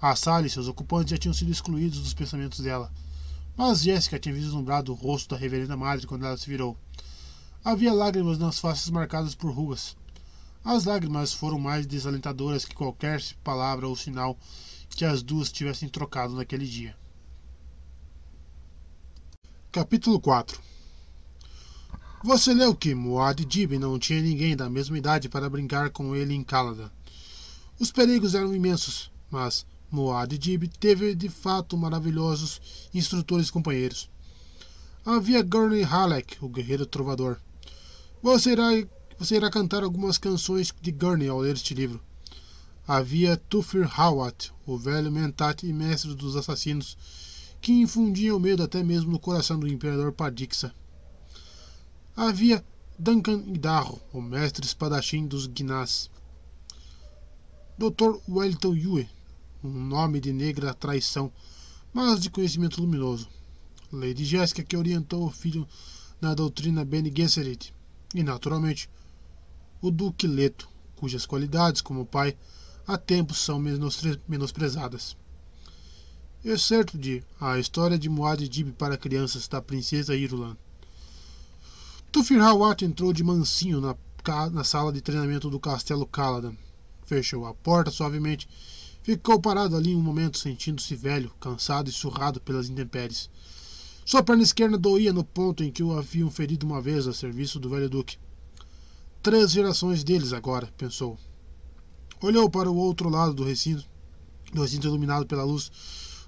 A 0.00 0.14
sala 0.14 0.46
e 0.46 0.50
seus 0.50 0.68
ocupantes 0.68 1.10
já 1.10 1.18
tinham 1.18 1.34
sido 1.34 1.50
excluídos 1.50 1.98
dos 1.98 2.14
pensamentos 2.14 2.60
dela. 2.60 2.92
Mas 3.56 3.82
Jéssica 3.82 4.20
tinha 4.20 4.32
vislumbrado 4.32 4.92
o 4.92 4.94
rosto 4.94 5.30
da 5.30 5.36
reverenda 5.36 5.76
madre 5.76 6.06
quando 6.06 6.24
ela 6.24 6.36
se 6.36 6.48
virou. 6.48 6.76
Havia 7.64 7.92
lágrimas 7.92 8.38
nas 8.38 8.60
faces 8.60 8.88
marcadas 8.88 9.34
por 9.34 9.50
rugas. 9.50 9.96
As 10.64 10.84
lágrimas 10.84 11.32
foram 11.32 11.58
mais 11.58 11.88
desalentadoras 11.88 12.64
que 12.64 12.76
qualquer 12.76 13.20
palavra 13.42 13.88
ou 13.88 13.96
sinal 13.96 14.38
que 14.90 15.04
as 15.04 15.24
duas 15.24 15.50
tivessem 15.50 15.88
trocado 15.88 16.36
naquele 16.36 16.68
dia. 16.68 16.96
Capítulo 19.72 20.20
4 20.20 20.70
Você 22.24 22.54
leu 22.54 22.72
que 22.72 22.94
Muad 22.94 23.44
Dib 23.44 23.72
não 23.80 23.98
tinha 23.98 24.22
ninguém 24.22 24.56
da 24.56 24.70
mesma 24.70 24.96
idade 24.96 25.28
para 25.28 25.50
brincar 25.50 25.90
com 25.90 26.14
ele 26.14 26.32
em 26.32 26.44
Caladan. 26.44 26.88
Os 27.80 27.90
perigos 27.90 28.36
eram 28.36 28.54
imensos, 28.54 29.10
mas 29.28 29.66
Muad 29.90 30.38
Dib 30.38 30.68
teve 30.78 31.16
de 31.16 31.28
fato 31.28 31.76
maravilhosos 31.76 32.60
instrutores 32.94 33.48
e 33.48 33.52
companheiros. 33.52 34.08
Havia 35.04 35.42
Gurney 35.42 35.82
Halleck, 35.82 36.36
o 36.40 36.48
guerreiro 36.48 36.86
trovador. 36.86 37.38
Você 38.22 38.52
irá, 38.52 38.68
você 39.18 39.34
irá 39.34 39.50
cantar 39.50 39.82
algumas 39.82 40.16
canções 40.16 40.72
de 40.80 40.92
Gurney 40.92 41.28
ao 41.28 41.40
ler 41.40 41.54
este 41.54 41.74
livro. 41.74 42.00
Havia 42.86 43.36
Tufir 43.36 43.90
Hawat, 44.00 44.52
o 44.64 44.78
velho 44.78 45.10
mentat 45.10 45.66
e 45.66 45.72
mestre 45.72 46.14
dos 46.14 46.36
assassinos, 46.36 46.96
que 47.60 47.72
infundia 47.72 48.36
o 48.36 48.38
medo 48.38 48.62
até 48.62 48.80
mesmo 48.84 49.10
no 49.10 49.18
coração 49.18 49.58
do 49.58 49.66
imperador 49.66 50.12
Padixa. 50.12 50.72
Havia 52.14 52.62
Duncan 52.98 53.42
Idarro, 53.46 53.98
o 54.12 54.20
mestre 54.20 54.66
espadachim 54.66 55.26
dos 55.26 55.46
Gnás. 55.46 56.10
Dr. 57.78 58.20
Wellington 58.28 58.74
Yue, 58.74 59.08
um 59.64 59.70
nome 59.70 60.20
de 60.20 60.30
negra 60.30 60.74
traição, 60.74 61.32
mas 61.90 62.20
de 62.20 62.28
conhecimento 62.28 62.82
luminoso. 62.82 63.30
Lady 63.90 64.26
Jéssica, 64.26 64.62
que 64.62 64.76
orientou 64.76 65.24
o 65.24 65.30
filho 65.30 65.66
na 66.20 66.34
doutrina 66.34 66.84
Bene 66.84 67.10
Gesserit, 67.16 67.74
e, 68.14 68.22
naturalmente, 68.22 68.90
o 69.80 69.90
Duque 69.90 70.26
Leto, 70.26 70.68
cujas 70.96 71.24
qualidades 71.24 71.80
como 71.80 72.04
pai 72.04 72.36
há 72.86 72.98
tempos 72.98 73.38
são 73.38 73.58
menosprezadas. 74.28 75.16
Excerto 76.44 76.98
de 76.98 77.24
A 77.40 77.58
História 77.58 77.98
de 77.98 78.10
Muad 78.10 78.46
Dib 78.46 78.72
para 78.72 78.98
Crianças, 78.98 79.48
da 79.48 79.62
Princesa 79.62 80.14
Irulan. 80.14 80.58
Tufir 82.12 82.40
Hawat 82.40 82.84
entrou 82.84 83.12
de 83.12 83.24
mansinho 83.24 83.80
na, 83.80 83.96
na 84.50 84.62
sala 84.62 84.92
de 84.92 85.00
treinamento 85.00 85.50
do 85.50 85.58
Castelo 85.58 86.06
Caladan. 86.06 86.54
Fechou 87.04 87.46
a 87.46 87.54
porta 87.54 87.90
suavemente 87.90 88.46
Ficou 89.02 89.40
parado 89.40 89.74
ali 89.74 89.96
um 89.96 90.00
momento, 90.00 90.38
sentindo-se 90.38 90.94
velho, 90.94 91.32
cansado 91.40 91.90
e 91.90 91.92
surrado 91.92 92.40
pelas 92.40 92.68
intempéries. 92.68 93.28
Sua 94.04 94.22
perna 94.22 94.44
esquerda 94.44 94.78
doía 94.78 95.12
no 95.12 95.24
ponto 95.24 95.64
em 95.64 95.72
que 95.72 95.82
o 95.82 95.98
haviam 95.98 96.30
ferido 96.30 96.64
uma 96.64 96.80
vez 96.80 97.08
a 97.08 97.12
serviço 97.12 97.58
do 97.58 97.68
velho 97.68 97.90
duque. 97.90 98.16
Três 99.20 99.50
gerações 99.50 100.04
deles 100.04 100.32
agora, 100.32 100.72
pensou. 100.76 101.18
Olhou 102.20 102.48
para 102.48 102.70
o 102.70 102.76
outro 102.76 103.08
lado 103.08 103.34
do 103.34 103.42
recinto, 103.42 103.84
do 104.52 104.62
recinto 104.62 104.86
iluminado 104.86 105.26
pela 105.26 105.42
luz 105.42 105.72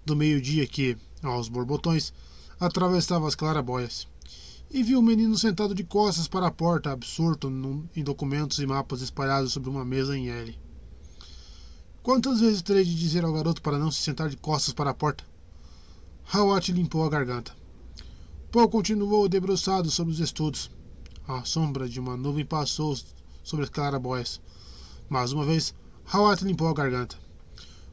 do 0.04 0.16
meio-dia 0.16 0.66
que, 0.66 0.96
aos 1.22 1.48
borbotões, 1.48 2.12
atravessava 2.58 3.28
as 3.28 3.36
clarabóias, 3.36 4.08
e 4.74 4.82
viu 4.82 4.98
o 4.98 5.02
menino 5.02 5.38
sentado 5.38 5.72
de 5.72 5.84
costas 5.84 6.26
para 6.26 6.48
a 6.48 6.50
porta, 6.50 6.90
absorto 6.90 7.48
em 7.94 8.02
documentos 8.02 8.58
e 8.58 8.66
mapas 8.66 9.02
espalhados 9.02 9.52
sobre 9.52 9.70
uma 9.70 9.84
mesa 9.84 10.18
em 10.18 10.28
L. 10.28 10.58
Quantas 12.02 12.40
vezes 12.40 12.60
terei 12.60 12.82
de 12.82 12.92
dizer 12.92 13.24
ao 13.24 13.32
garoto 13.32 13.62
para 13.62 13.78
não 13.78 13.92
se 13.92 14.02
sentar 14.02 14.28
de 14.28 14.36
costas 14.36 14.74
para 14.74 14.90
a 14.90 14.94
porta? 14.94 15.22
Hawat 16.24 16.72
limpou 16.72 17.04
a 17.04 17.08
garganta. 17.08 17.54
Paul 18.50 18.68
continuou 18.68 19.28
debruçado 19.28 19.92
sobre 19.92 20.12
os 20.12 20.18
estudos. 20.18 20.68
A 21.28 21.44
sombra 21.44 21.88
de 21.88 22.00
uma 22.00 22.16
nuvem 22.16 22.44
passou 22.44 22.98
sobre 23.44 23.66
as 23.66 23.70
clarabóias. 23.70 24.40
Mais 25.08 25.30
uma 25.30 25.44
vez, 25.44 25.72
Hawat 26.12 26.42
limpou 26.42 26.66
a 26.66 26.74
garganta. 26.74 27.16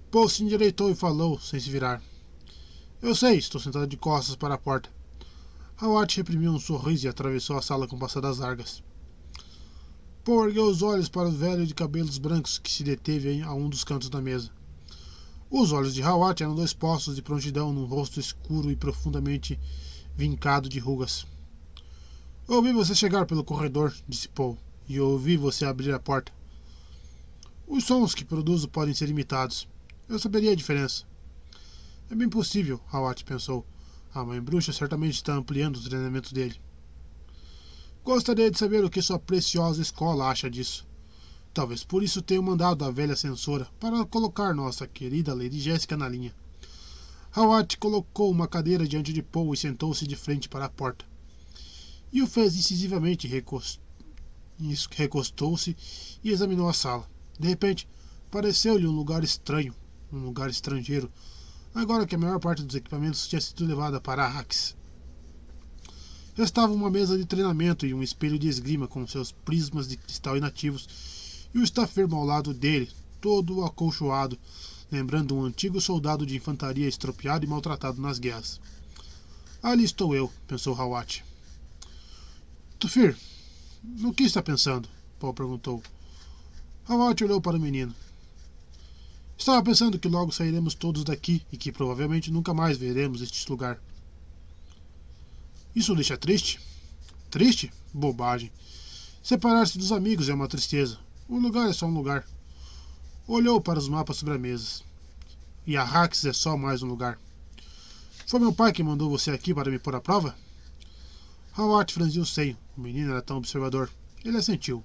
Paul 0.09 0.27
se 0.27 0.43
endireitou 0.43 0.89
e 0.89 0.95
falou, 0.95 1.39
sem 1.39 1.59
se 1.59 1.69
virar. 1.69 2.01
Eu 3.03 3.13
sei, 3.13 3.37
estou 3.37 3.61
sentado 3.61 3.85
de 3.85 3.97
costas 3.97 4.35
para 4.35 4.55
a 4.55 4.57
porta. 4.57 4.89
Hawat 5.81 6.15
reprimiu 6.15 6.51
um 6.51 6.59
sorriso 6.59 7.07
e 7.07 7.09
atravessou 7.09 7.57
a 7.57 7.61
sala 7.61 7.87
com 7.87 7.97
passadas 7.97 8.37
largas. 8.37 8.83
Paul 10.23 10.45
ergueu 10.45 10.65
os 10.67 10.83
olhos 10.83 11.09
para 11.09 11.27
o 11.27 11.31
velho 11.31 11.65
de 11.65 11.73
cabelos 11.73 12.19
brancos 12.19 12.59
que 12.59 12.71
se 12.71 12.83
deteve 12.83 13.41
a 13.41 13.51
um 13.55 13.67
dos 13.67 13.83
cantos 13.83 14.07
da 14.07 14.21
mesa. 14.21 14.51
Os 15.49 15.71
olhos 15.71 15.95
de 15.95 16.03
Hawat 16.03 16.43
eram 16.43 16.53
dois 16.53 16.71
poços 16.71 17.15
de 17.15 17.23
prontidão 17.23 17.73
num 17.73 17.85
rosto 17.85 18.19
escuro 18.19 18.69
e 18.69 18.75
profundamente 18.75 19.59
vincado 20.15 20.69
de 20.69 20.77
rugas. 20.77 21.25
Ouvi 22.47 22.71
você 22.71 22.93
chegar 22.93 23.25
pelo 23.25 23.43
corredor, 23.43 23.91
disse 24.07 24.29
Paul, 24.29 24.59
e 24.87 24.99
ouvi 24.99 25.35
você 25.35 25.65
abrir 25.65 25.91
a 25.95 25.99
porta. 25.99 26.31
Os 27.65 27.85
sons 27.85 28.13
que 28.13 28.23
produzo 28.23 28.69
podem 28.69 28.93
ser 28.93 29.09
imitados. 29.09 29.67
Eu 30.07 30.19
saberia 30.19 30.51
a 30.51 30.55
diferença. 30.55 31.05
É 32.07 32.13
bem 32.13 32.29
possível, 32.29 32.79
Hawat 32.91 33.25
pensou. 33.25 33.65
A 34.13 34.25
mãe 34.25 34.41
bruxa 34.41 34.73
certamente 34.73 35.15
está 35.15 35.33
ampliando 35.33 35.77
o 35.77 35.83
treinamento 35.83 36.33
dele. 36.33 36.59
Gostaria 38.03 38.51
de 38.51 38.57
saber 38.57 38.83
o 38.83 38.89
que 38.89 39.01
sua 39.01 39.17
preciosa 39.17 39.81
escola 39.81 40.29
acha 40.29 40.49
disso. 40.49 40.85
Talvez 41.53 41.85
por 41.85 42.03
isso 42.03 42.21
tenha 42.21 42.41
mandado 42.41 42.83
a 42.83 42.91
velha 42.91 43.15
censora 43.15 43.69
para 43.79 44.05
colocar 44.05 44.53
nossa 44.53 44.85
querida 44.85 45.33
Lady 45.33 45.59
Jéssica 45.61 45.95
na 45.95 46.09
linha. 46.09 46.35
Hawat 47.33 47.77
colocou 47.77 48.29
uma 48.29 48.49
cadeira 48.49 48.85
diante 48.85 49.13
de 49.13 49.21
Paul 49.21 49.53
e 49.53 49.57
sentou-se 49.57 50.05
de 50.05 50.15
frente 50.17 50.49
para 50.49 50.65
a 50.65 50.69
porta. 50.69 51.05
E 52.11 52.21
o 52.21 52.27
fez 52.27 52.55
incisivamente 52.57 53.29
recostou-se 54.89 55.77
e 56.21 56.29
examinou 56.29 56.67
a 56.67 56.73
sala. 56.73 57.09
De 57.39 57.47
repente, 57.47 57.87
pareceu-lhe 58.29 58.85
um 58.85 58.91
lugar 58.91 59.23
estranho, 59.23 59.73
um 60.11 60.19
lugar 60.19 60.49
estrangeiro, 60.49 61.09
agora 61.73 62.05
que 62.05 62.15
a 62.15 62.17
maior 62.17 62.39
parte 62.39 62.63
dos 62.63 62.75
equipamentos 62.75 63.27
tinha 63.27 63.39
sido 63.39 63.65
levada 63.65 63.99
para 63.99 64.25
Arrakis. 64.25 64.75
Restava 66.35 66.73
uma 66.73 66.89
mesa 66.89 67.17
de 67.17 67.25
treinamento 67.25 67.85
e 67.85 67.93
um 67.93 68.03
espelho 68.03 68.39
de 68.39 68.47
esgrima 68.47 68.87
com 68.87 69.05
seus 69.07 69.31
prismas 69.31 69.87
de 69.87 69.97
cristal 69.97 70.37
inativos, 70.37 71.49
e 71.53 71.59
o 71.59 71.63
estafermo 71.63 72.15
ao 72.15 72.25
lado 72.25 72.53
dele, 72.53 72.89
todo 73.19 73.63
acolchoado, 73.65 74.37
lembrando 74.91 75.35
um 75.35 75.43
antigo 75.43 75.79
soldado 75.79 76.25
de 76.25 76.35
infantaria 76.35 76.87
estropiado 76.87 77.45
e 77.45 77.47
maltratado 77.47 78.01
nas 78.01 78.19
guerras. 78.19 78.59
Ali 79.61 79.83
estou 79.83 80.15
eu, 80.15 80.31
pensou 80.47 80.73
Hawat. 80.73 81.23
Tufir, 82.79 83.15
no 83.83 84.13
que 84.13 84.23
está 84.23 84.41
pensando? 84.41 84.89
Paul 85.19 85.33
perguntou. 85.33 85.83
Hawat 86.87 87.23
olhou 87.23 87.39
para 87.39 87.57
o 87.57 87.59
menino. 87.59 87.93
Estava 89.41 89.63
pensando 89.63 89.97
que 89.97 90.07
logo 90.07 90.31
sairemos 90.31 90.75
todos 90.75 91.03
daqui 91.03 91.43
e 91.51 91.57
que 91.57 91.71
provavelmente 91.71 92.29
nunca 92.29 92.53
mais 92.53 92.77
veremos 92.77 93.23
este 93.23 93.49
lugar. 93.49 93.81
Isso 95.75 95.93
o 95.93 95.95
deixa 95.95 96.15
triste? 96.15 96.59
Triste? 97.31 97.73
Bobagem. 97.91 98.51
Separar-se 99.23 99.79
dos 99.79 99.91
amigos 99.91 100.29
é 100.29 100.33
uma 100.35 100.47
tristeza. 100.47 100.99
Um 101.27 101.39
lugar 101.39 101.67
é 101.67 101.73
só 101.73 101.87
um 101.87 101.93
lugar. 101.95 102.23
Olhou 103.27 103.59
para 103.59 103.79
os 103.79 103.89
mapas 103.89 104.17
sobre 104.17 104.35
a 104.35 104.37
mesa. 104.37 104.83
E 105.65 105.75
a 105.75 105.83
Rax 105.83 106.23
é 106.25 106.33
só 106.33 106.55
mais 106.55 106.83
um 106.83 106.87
lugar. 106.87 107.17
Foi 108.27 108.39
meu 108.39 108.53
pai 108.53 108.71
que 108.71 108.83
mandou 108.83 109.09
você 109.09 109.31
aqui 109.31 109.55
para 109.55 109.71
me 109.71 109.79
pôr 109.79 109.95
à 109.95 109.99
prova? 109.99 110.37
Howard 111.57 111.91
franziu 111.91 112.21
o 112.21 112.27
seio. 112.27 112.55
O 112.77 112.81
menino 112.81 113.09
era 113.09 113.23
tão 113.23 113.37
observador. 113.37 113.89
Ele 114.23 114.37
assentiu. 114.37 114.83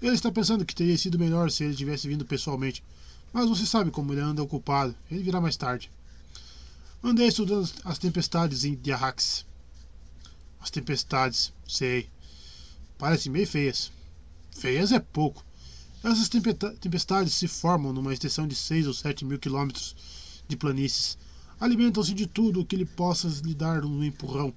Ele 0.00 0.14
está 0.14 0.30
pensando 0.30 0.64
que 0.64 0.72
teria 0.72 0.96
sido 0.96 1.18
melhor 1.18 1.50
se 1.50 1.64
ele 1.64 1.74
tivesse 1.74 2.06
vindo 2.06 2.24
pessoalmente. 2.24 2.80
Mas 3.36 3.50
você 3.50 3.66
sabe 3.66 3.90
como 3.90 4.14
ele 4.14 4.22
anda 4.22 4.42
ocupado. 4.42 4.96
Ele 5.10 5.22
virá 5.22 5.42
mais 5.42 5.58
tarde. 5.58 5.90
Andei 7.04 7.28
estudando 7.28 7.70
as 7.84 7.98
tempestades 7.98 8.62
de 8.62 8.90
Arrax. 8.90 9.44
As 10.58 10.70
tempestades, 10.70 11.52
sei. 11.68 12.08
Parecem 12.96 13.30
meio 13.30 13.46
feias. 13.46 13.92
Feias 14.52 14.90
é 14.90 14.98
pouco. 14.98 15.44
Essas 16.02 16.30
tempestades 16.80 17.34
se 17.34 17.46
formam 17.46 17.92
numa 17.92 18.10
extensão 18.10 18.48
de 18.48 18.54
6 18.54 18.86
ou 18.86 18.94
7 18.94 19.22
mil 19.26 19.38
quilômetros 19.38 19.94
de 20.48 20.56
planícies. 20.56 21.18
Alimentam-se 21.60 22.14
de 22.14 22.26
tudo 22.26 22.62
o 22.62 22.64
que 22.64 22.76
lhe 22.76 22.86
possa 22.86 23.28
lhe 23.44 23.54
dar 23.54 23.84
um 23.84 24.02
empurrão. 24.02 24.50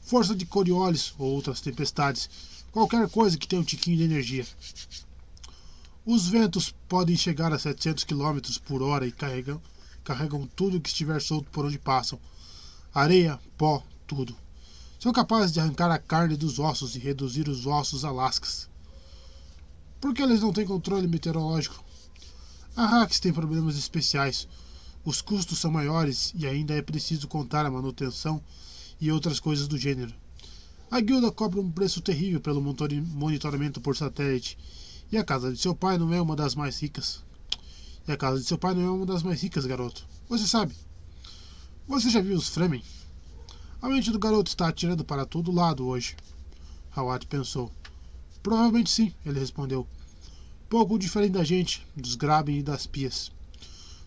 Força 0.00 0.34
de 0.34 0.44
Coriolis 0.44 1.14
ou 1.16 1.30
outras 1.32 1.60
tempestades. 1.60 2.28
Qualquer 2.72 3.08
coisa 3.08 3.38
que 3.38 3.46
tenha 3.46 3.62
um 3.62 3.64
tiquinho 3.64 3.98
de 3.98 4.02
energia. 4.02 4.44
Os 6.04 6.28
ventos 6.28 6.74
podem 6.88 7.14
chegar 7.14 7.52
a 7.52 7.58
700 7.58 8.04
km 8.04 8.40
por 8.64 8.82
hora 8.82 9.06
e 9.06 9.12
carregam, 9.12 9.60
carregam 10.02 10.48
tudo 10.56 10.80
que 10.80 10.88
estiver 10.88 11.20
solto 11.20 11.50
por 11.50 11.66
onde 11.66 11.78
passam. 11.78 12.18
Areia, 12.94 13.38
pó, 13.58 13.82
tudo. 14.06 14.34
São 14.98 15.12
capazes 15.12 15.52
de 15.52 15.60
arrancar 15.60 15.90
a 15.90 15.98
carne 15.98 16.36
dos 16.36 16.58
ossos 16.58 16.96
e 16.96 16.98
reduzir 16.98 17.48
os 17.50 17.66
ossos 17.66 18.02
a 18.02 18.10
lascas. 18.10 18.66
Por 20.00 20.14
que 20.14 20.22
eles 20.22 20.40
não 20.40 20.54
têm 20.54 20.64
controle 20.64 21.06
meteorológico? 21.06 21.84
A 22.74 22.86
Hacks 22.86 23.20
tem 23.20 23.32
problemas 23.32 23.76
especiais. 23.76 24.48
Os 25.04 25.20
custos 25.20 25.58
são 25.58 25.70
maiores 25.70 26.32
e 26.34 26.46
ainda 26.46 26.72
é 26.72 26.80
preciso 26.80 27.28
contar 27.28 27.66
a 27.66 27.70
manutenção 27.70 28.42
e 28.98 29.12
outras 29.12 29.38
coisas 29.38 29.68
do 29.68 29.76
gênero. 29.76 30.14
A 30.90 30.98
guilda 31.00 31.30
cobra 31.30 31.60
um 31.60 31.70
preço 31.70 32.00
terrível 32.00 32.40
pelo 32.40 32.60
monitoramento 32.60 33.82
por 33.82 33.94
satélite 33.94 34.56
e 35.12 35.18
a 35.18 35.24
casa 35.24 35.52
de 35.52 35.58
seu 35.58 35.74
pai 35.74 35.98
não 35.98 36.12
é 36.14 36.20
uma 36.20 36.36
das 36.36 36.54
mais 36.54 36.80
ricas. 36.80 37.22
E 38.06 38.12
a 38.12 38.16
casa 38.16 38.38
de 38.38 38.44
seu 38.44 38.56
pai 38.56 38.74
não 38.74 38.82
é 38.82 38.90
uma 38.90 39.06
das 39.06 39.22
mais 39.22 39.42
ricas, 39.42 39.66
garoto. 39.66 40.06
Você 40.28 40.46
sabe. 40.46 40.74
Você 41.88 42.08
já 42.08 42.20
viu 42.20 42.36
os 42.36 42.48
Fremen? 42.48 42.82
A 43.82 43.88
mente 43.88 44.10
do 44.10 44.18
garoto 44.18 44.50
está 44.50 44.68
atirando 44.68 45.04
para 45.04 45.26
todo 45.26 45.50
lado 45.50 45.86
hoje. 45.86 46.16
Hawat 46.94 47.26
pensou. 47.26 47.70
Provavelmente 48.42 48.90
sim, 48.90 49.12
ele 49.24 49.40
respondeu. 49.40 49.86
Pouco 50.68 50.98
diferente 50.98 51.32
da 51.32 51.44
gente, 51.44 51.86
dos 51.96 52.14
Graben 52.14 52.58
e 52.58 52.62
das 52.62 52.86
Pias. 52.86 53.32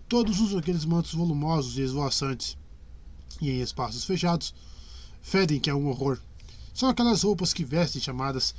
Todos 0.07 0.39
usam 0.39 0.59
aqueles 0.59 0.85
mantos 0.85 1.13
volumosos 1.13 1.77
e 1.77 1.81
esvoaçantes. 1.81 2.57
E 3.41 3.49
em 3.49 3.61
espaços 3.61 4.05
fechados, 4.05 4.53
fedem 5.21 5.59
que 5.59 5.69
é 5.69 5.73
um 5.73 5.88
horror. 5.88 6.19
São 6.73 6.88
aquelas 6.88 7.23
roupas 7.23 7.53
que 7.53 7.65
vestem 7.65 8.01
chamadas 8.01 8.55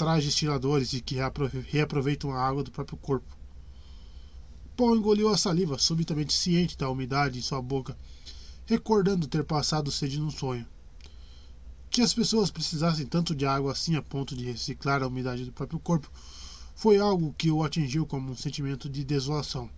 trajes 0.00 0.34
tiradores 0.34 0.94
e 0.94 1.02
que 1.02 1.16
reaproveitam 1.68 2.32
a 2.32 2.40
água 2.40 2.64
do 2.64 2.70
próprio 2.70 2.96
corpo. 2.96 3.36
Paul 4.74 4.96
engoliu 4.96 5.28
a 5.28 5.36
saliva, 5.36 5.76
subitamente 5.76 6.32
ciente 6.32 6.74
da 6.78 6.88
umidade 6.88 7.38
em 7.38 7.42
sua 7.42 7.60
boca, 7.60 7.94
recordando 8.64 9.26
ter 9.26 9.44
passado 9.44 9.90
sede 9.90 10.18
num 10.18 10.30
sonho. 10.30 10.66
Que 11.90 12.00
as 12.00 12.14
pessoas 12.14 12.50
precisassem 12.50 13.04
tanto 13.04 13.34
de 13.34 13.44
água 13.44 13.72
assim 13.72 13.94
a 13.94 14.00
ponto 14.00 14.34
de 14.34 14.46
reciclar 14.46 15.02
a 15.02 15.06
umidade 15.06 15.44
do 15.44 15.52
próprio 15.52 15.78
corpo 15.78 16.10
foi 16.74 16.96
algo 16.98 17.34
que 17.36 17.50
o 17.50 17.62
atingiu 17.62 18.06
como 18.06 18.32
um 18.32 18.36
sentimento 18.36 18.88
de 18.88 19.04
desolação. 19.04 19.68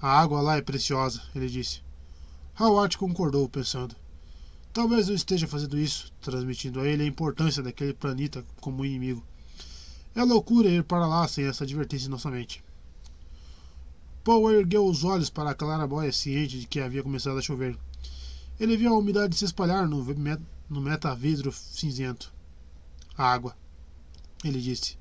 A 0.00 0.18
água 0.18 0.40
lá 0.40 0.56
é 0.56 0.62
preciosa, 0.62 1.20
ele 1.34 1.50
disse. 1.50 1.82
Howard 2.58 2.96
concordou, 2.96 3.46
pensando. 3.50 3.94
Talvez 4.74 5.08
eu 5.08 5.14
esteja 5.14 5.46
fazendo 5.46 5.78
isso, 5.78 6.12
transmitindo 6.20 6.80
a 6.80 6.84
ele 6.88 7.04
a 7.04 7.06
importância 7.06 7.62
daquele 7.62 7.94
planeta 7.94 8.44
como 8.60 8.84
inimigo. 8.84 9.24
É 10.16 10.24
loucura 10.24 10.68
ir 10.68 10.82
para 10.82 11.06
lá 11.06 11.28
sem 11.28 11.44
essa 11.44 11.62
advertência 11.62 12.08
em 12.08 12.10
nossa 12.10 12.28
mente. 12.28 12.62
Paul 14.24 14.50
ergueu 14.50 14.84
os 14.84 15.04
olhos 15.04 15.30
para 15.30 15.50
a 15.50 15.54
clarabóia 15.54 16.10
ciente 16.10 16.58
de 16.58 16.66
que 16.66 16.80
havia 16.80 17.04
começado 17.04 17.38
a 17.38 17.40
chover. 17.40 17.78
Ele 18.58 18.76
viu 18.76 18.92
a 18.92 18.98
umidade 18.98 19.36
se 19.36 19.44
espalhar 19.44 19.86
no, 19.86 20.04
no 20.68 20.80
metavidro 20.80 21.52
cinzento. 21.52 22.32
Água. 23.16 23.56
Ele 24.42 24.60
disse. 24.60 24.98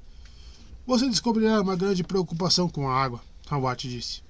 Você 0.86 1.10
descobrirá 1.10 1.60
uma 1.60 1.76
grande 1.76 2.04
preocupação 2.04 2.70
com 2.70 2.88
a 2.88 2.96
água, 2.96 3.24
Hawat 3.50 3.90
disse. 3.90 4.22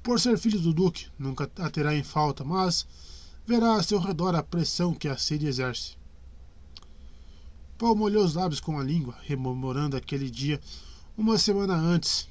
Por 0.00 0.20
ser 0.20 0.38
filho 0.38 0.60
do 0.60 0.72
Duque, 0.72 1.08
nunca 1.18 1.50
a 1.58 1.68
terá 1.68 1.92
em 1.92 2.04
falta, 2.04 2.44
mas 2.44 2.86
verá 3.46 3.76
a 3.76 3.82
seu 3.82 3.98
redor 3.98 4.34
a 4.34 4.42
pressão 4.42 4.94
que 4.94 5.08
a 5.08 5.16
sede 5.16 5.46
exerce. 5.46 5.96
Paul 7.76 7.96
molhou 7.96 8.24
os 8.24 8.34
lábios 8.34 8.60
com 8.60 8.78
a 8.78 8.84
língua, 8.84 9.16
rememorando 9.22 9.96
aquele 9.96 10.30
dia 10.30 10.60
uma 11.16 11.36
semana 11.38 11.74
antes. 11.74 12.28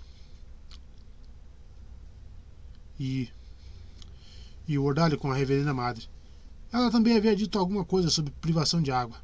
E. 3.00 3.30
E 4.68 4.78
o 4.78 4.84
ordalho 4.84 5.18
com 5.18 5.32
a 5.32 5.36
reverenda 5.36 5.74
madre. 5.74 6.08
Ela 6.72 6.90
também 6.90 7.16
havia 7.16 7.36
dito 7.36 7.60
alguma 7.60 7.84
coisa 7.84 8.10
sobre 8.10 8.34
privação 8.42 8.82
de 8.82 8.92
água. 8.92 9.18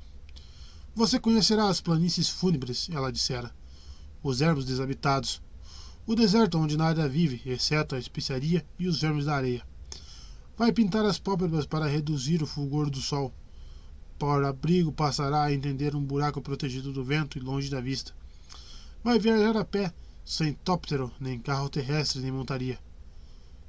Você 0.93 1.19
conhecerá 1.19 1.69
as 1.69 1.79
planícies 1.79 2.29
fúnebres, 2.29 2.89
ela 2.91 3.11
dissera. 3.11 3.55
Os 4.21 4.41
ermos 4.41 4.65
desabitados. 4.65 5.41
O 6.05 6.15
deserto 6.15 6.57
onde 6.57 6.75
nada 6.75 7.07
vive, 7.07 7.41
exceto 7.49 7.95
a 7.95 7.99
especiaria 7.99 8.65
e 8.77 8.87
os 8.87 8.99
vermes 9.01 9.25
da 9.25 9.35
areia. 9.35 9.65
Vai 10.59 10.73
pintar 10.73 11.05
as 11.05 11.17
pálpebras 11.17 11.65
para 11.65 11.87
reduzir 11.87 12.43
o 12.43 12.45
fulgor 12.45 12.89
do 12.89 12.99
sol. 12.99 13.33
Por 14.17 14.43
abrigo 14.43 14.91
passará 14.91 15.43
a 15.43 15.53
entender 15.53 15.95
um 15.95 16.03
buraco 16.03 16.41
protegido 16.41 16.91
do 16.91 17.01
vento 17.01 17.37
e 17.37 17.41
longe 17.41 17.71
da 17.71 17.79
vista. 17.79 18.11
Vai 19.01 19.17
viajar 19.17 19.55
a 19.55 19.63
pé, 19.63 19.93
sem 20.25 20.51
tóptero, 20.53 21.13
nem 21.17 21.39
carro 21.39 21.69
terrestre, 21.69 22.19
nem 22.19 22.29
montaria. 22.29 22.77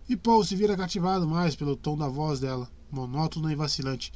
E 0.09 0.17
Paul 0.17 0.43
se 0.45 0.57
vira 0.57 0.77
cativado 0.77 1.29
mais 1.29 1.55
pelo 1.55 1.77
tom 1.77 1.97
da 1.97 2.09
voz 2.09 2.41
dela 2.41 2.69
monótona 2.91 3.53
e 3.53 3.55
vacilante, 3.55 4.13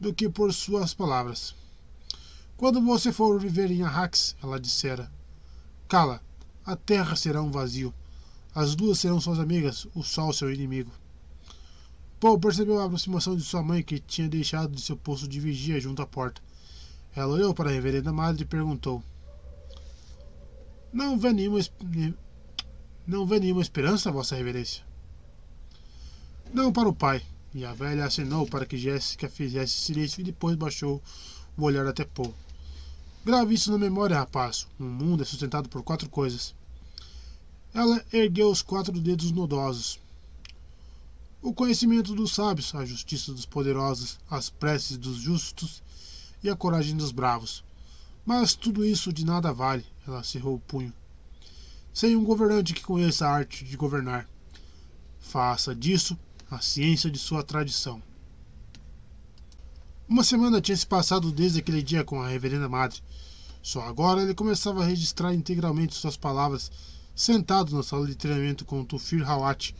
do 0.00 0.14
que 0.14 0.26
por 0.26 0.54
suas 0.54 0.94
palavras. 0.94 1.54
Quando 2.56 2.80
você 2.80 3.12
for 3.12 3.38
viver 3.38 3.70
em 3.70 3.82
Arrax, 3.82 4.34
ela 4.42 4.58
dissera, 4.58 5.12
cala, 5.86 6.22
a 6.64 6.76
terra 6.76 7.14
será 7.14 7.42
um 7.42 7.50
vazio. 7.50 7.92
As 8.54 8.74
duas 8.74 9.00
serão 9.00 9.20
suas 9.20 9.38
amigas, 9.38 9.86
o 9.94 10.02
sol 10.02 10.32
seu 10.32 10.50
inimigo. 10.50 10.90
Paul 12.18 12.38
percebeu 12.38 12.80
a 12.80 12.84
aproximação 12.84 13.36
de 13.36 13.42
sua 13.42 13.62
mãe, 13.62 13.82
que 13.82 13.98
tinha 13.98 14.28
deixado 14.28 14.74
de 14.74 14.80
seu 14.80 14.96
posto 14.96 15.28
de 15.28 15.38
vigia 15.38 15.80
junto 15.80 16.00
à 16.00 16.06
porta. 16.06 16.40
Ela 17.14 17.34
olhou 17.34 17.54
para 17.54 17.68
a 17.68 17.72
reverenda 17.72 18.12
madre 18.12 18.42
e 18.42 18.46
perguntou: 18.46 19.02
Não 20.92 21.18
vê 21.18 21.32
nenhuma, 21.32 21.58
não 23.06 23.26
vê 23.26 23.38
nenhuma 23.38 23.62
esperança, 23.62 24.10
Vossa 24.10 24.34
Reverência? 24.34 24.82
Não 26.52 26.72
para 26.72 26.88
o 26.88 26.94
pai, 26.94 27.22
e 27.54 27.64
a 27.64 27.72
velha 27.72 28.04
acenou 28.04 28.46
para 28.46 28.64
que 28.64 28.78
Jéssica 28.78 29.28
fizesse 29.28 29.72
silêncio 29.72 30.20
e 30.20 30.24
depois 30.24 30.56
baixou 30.56 31.02
o 31.56 31.64
olhar 31.64 31.86
até 31.86 32.04
Paul. 32.04 32.34
Grave 33.24 33.54
isso 33.54 33.72
na 33.72 33.78
memória, 33.78 34.16
rapaz. 34.16 34.66
Um 34.78 34.88
mundo 34.88 35.22
é 35.22 35.26
sustentado 35.26 35.68
por 35.68 35.82
quatro 35.82 36.08
coisas. 36.08 36.54
Ela 37.74 38.02
ergueu 38.12 38.50
os 38.50 38.62
quatro 38.62 38.92
dedos 39.00 39.32
nodosos. 39.32 40.00
O 41.42 41.52
conhecimento 41.52 42.14
dos 42.14 42.34
sábios, 42.34 42.74
a 42.74 42.84
justiça 42.84 43.32
dos 43.32 43.46
poderosos, 43.46 44.18
as 44.28 44.50
preces 44.50 44.96
dos 44.96 45.16
justos 45.16 45.82
e 46.42 46.50
a 46.50 46.56
coragem 46.56 46.96
dos 46.96 47.12
bravos. 47.12 47.64
Mas 48.24 48.54
tudo 48.54 48.84
isso 48.84 49.12
de 49.12 49.24
nada 49.24 49.52
vale, 49.52 49.84
ela 50.06 50.24
cerrou 50.24 50.56
o 50.56 50.60
punho. 50.60 50.92
Sem 51.92 52.16
um 52.16 52.24
governante 52.24 52.74
que 52.74 52.82
conheça 52.82 53.26
a 53.26 53.30
arte 53.30 53.64
de 53.64 53.76
governar. 53.76 54.28
Faça 55.18 55.74
disso 55.74 56.18
a 56.50 56.60
ciência 56.60 57.10
de 57.10 57.18
sua 57.18 57.42
tradição. 57.42 58.02
Uma 60.08 60.22
semana 60.22 60.60
tinha 60.60 60.76
se 60.76 60.86
passado 60.86 61.32
desde 61.32 61.58
aquele 61.58 61.82
dia 61.82 62.04
com 62.04 62.22
a 62.22 62.28
Reverenda 62.28 62.68
Madre. 62.68 63.00
Só 63.60 63.82
agora 63.82 64.22
ele 64.22 64.34
começava 64.34 64.82
a 64.82 64.86
registrar 64.86 65.34
integralmente 65.34 65.96
suas 65.96 66.16
palavras, 66.16 66.70
sentado 67.14 67.74
na 67.74 67.82
sala 67.82 68.06
de 68.06 68.14
treinamento 68.14 68.64
com 68.64 68.84
Tufir 68.84 69.28
Hawat. 69.28 69.74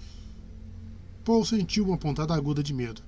Paul 1.27 1.45
sentiu 1.45 1.85
uma 1.85 1.99
pontada 1.99 2.33
aguda 2.33 2.63
de 2.63 2.73
medo. 2.73 3.03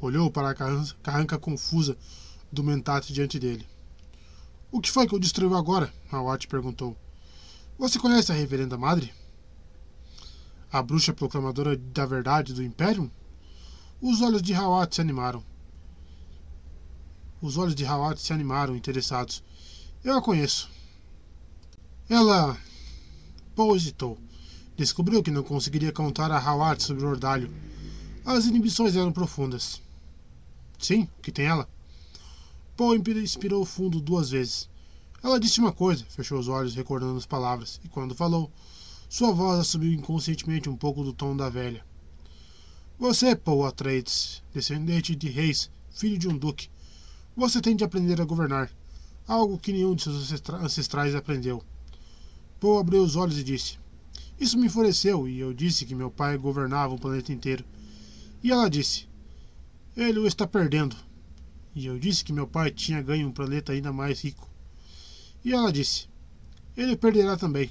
Olhou 0.00 0.30
para 0.30 0.50
a 0.50 0.54
carranca 1.02 1.36
confusa 1.36 1.98
do 2.52 2.62
mentate 2.62 3.12
diante 3.12 3.40
dele. 3.40 3.66
O 4.70 4.80
que 4.80 4.88
foi 4.88 5.08
que 5.08 5.16
o 5.16 5.18
destruiu 5.18 5.56
agora? 5.56 5.92
Hawat 6.12 6.46
perguntou. 6.46 6.96
Você 7.76 7.98
conhece 7.98 8.30
a 8.30 8.36
Reverenda 8.36 8.78
Madre? 8.78 9.12
a 10.72 10.80
bruxa 10.80 11.12
proclamadora 11.12 11.76
da 11.76 12.06
verdade 12.06 12.54
do 12.54 12.62
Império? 12.62 13.10
Os 14.00 14.22
olhos 14.22 14.42
de 14.42 14.54
Hawat 14.54 14.94
se 14.94 15.00
animaram. 15.00 15.42
Os 17.42 17.56
olhos 17.56 17.74
de 17.74 17.84
Hawat 17.84 18.20
se 18.20 18.32
animaram, 18.32 18.76
interessados. 18.76 19.42
Eu 20.04 20.16
a 20.16 20.22
conheço. 20.22 20.70
Ela. 22.08 22.56
Paul 23.56 23.74
hesitou. 23.74 24.16
Descobriu 24.80 25.22
que 25.22 25.30
não 25.30 25.42
conseguiria 25.42 25.92
contar 25.92 26.32
a 26.32 26.38
Hawat 26.38 26.82
sobre 26.82 27.04
o 27.04 27.08
ordalho. 27.10 27.52
As 28.24 28.46
inibições 28.46 28.96
eram 28.96 29.12
profundas. 29.12 29.78
Sim, 30.78 31.02
o 31.18 31.20
que 31.20 31.30
tem 31.30 31.44
ela? 31.44 31.68
Paul 32.78 32.96
inspirou 32.96 33.62
fundo 33.66 34.00
duas 34.00 34.30
vezes. 34.30 34.70
Ela 35.22 35.38
disse 35.38 35.60
uma 35.60 35.70
coisa, 35.70 36.06
fechou 36.08 36.38
os 36.38 36.48
olhos 36.48 36.74
recordando 36.74 37.18
as 37.18 37.26
palavras, 37.26 37.78
e 37.84 37.88
quando 37.88 38.14
falou, 38.14 38.50
sua 39.06 39.32
voz 39.32 39.60
assumiu 39.60 39.92
inconscientemente 39.92 40.70
um 40.70 40.76
pouco 40.78 41.04
do 41.04 41.12
tom 41.12 41.36
da 41.36 41.50
velha. 41.50 41.84
Você, 42.98 43.36
Paul 43.36 43.66
Atreides, 43.66 44.42
descendente 44.54 45.14
de 45.14 45.28
reis, 45.28 45.70
filho 45.90 46.16
de 46.16 46.26
um 46.26 46.38
duque, 46.38 46.70
você 47.36 47.60
tem 47.60 47.76
de 47.76 47.84
aprender 47.84 48.18
a 48.18 48.24
governar, 48.24 48.72
algo 49.28 49.58
que 49.58 49.74
nenhum 49.74 49.94
de 49.94 50.04
seus 50.04 50.32
ancestrais 50.32 51.14
aprendeu. 51.14 51.62
Paul 52.58 52.78
abriu 52.78 53.02
os 53.02 53.14
olhos 53.14 53.36
e 53.36 53.44
disse: 53.44 53.78
Isso 54.40 54.58
me 54.58 54.66
enfureceu, 54.66 55.28
e 55.28 55.38
eu 55.38 55.52
disse 55.52 55.84
que 55.84 55.94
meu 55.94 56.10
pai 56.10 56.38
governava 56.38 56.94
o 56.94 56.98
planeta 56.98 57.30
inteiro. 57.30 57.62
E 58.42 58.50
ela 58.50 58.70
disse: 58.70 59.06
Ele 59.94 60.18
o 60.18 60.26
está 60.26 60.46
perdendo. 60.46 60.96
E 61.74 61.84
eu 61.84 61.98
disse 61.98 62.24
que 62.24 62.32
meu 62.32 62.46
pai 62.46 62.70
tinha 62.70 63.02
ganho 63.02 63.28
um 63.28 63.32
planeta 63.32 63.72
ainda 63.72 63.92
mais 63.92 64.22
rico. 64.24 64.48
E 65.44 65.52
ela 65.52 65.70
disse: 65.70 66.08
Ele 66.74 66.96
perderá 66.96 67.36
também. 67.36 67.70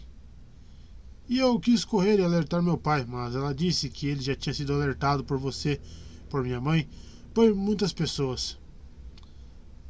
E 1.27 1.39
eu 1.39 1.59
quis 1.59 1.83
correr 1.83 2.19
e 2.19 2.23
alertar 2.23 2.61
meu 2.61 2.77
pai, 2.77 3.03
mas 3.03 3.35
ela 3.35 3.53
disse 3.53 3.89
que 3.89 4.05
ele 4.05 4.21
já 4.21 4.35
tinha 4.35 4.53
sido 4.53 4.73
alertado 4.73 5.23
por 5.23 5.39
você, 5.39 5.81
por 6.29 6.43
minha 6.43 6.61
mãe, 6.61 6.87
por 7.33 7.53
muitas 7.55 7.91
pessoas. 7.91 8.59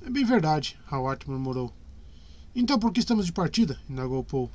É 0.01 0.09
bem 0.09 0.23
verdade, 0.23 0.79
Hawat 0.89 1.27
murmurou. 1.27 1.73
Então 2.55 2.79
por 2.79 2.91
que 2.93 3.01
estamos 3.01 3.25
de 3.25 3.33
partida? 3.33 3.79
indagou 3.89 4.23
Paul. 4.23 4.49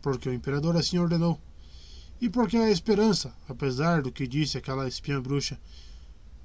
Porque 0.00 0.28
o 0.28 0.34
imperador 0.34 0.76
assim 0.76 0.98
ordenou. 0.98 1.40
E 2.20 2.28
porque 2.28 2.56
a 2.56 2.70
esperança, 2.70 3.32
apesar 3.48 4.02
do 4.02 4.10
que 4.10 4.26
disse 4.26 4.58
aquela 4.58 4.88
espiã 4.88 5.20
bruxa, 5.20 5.58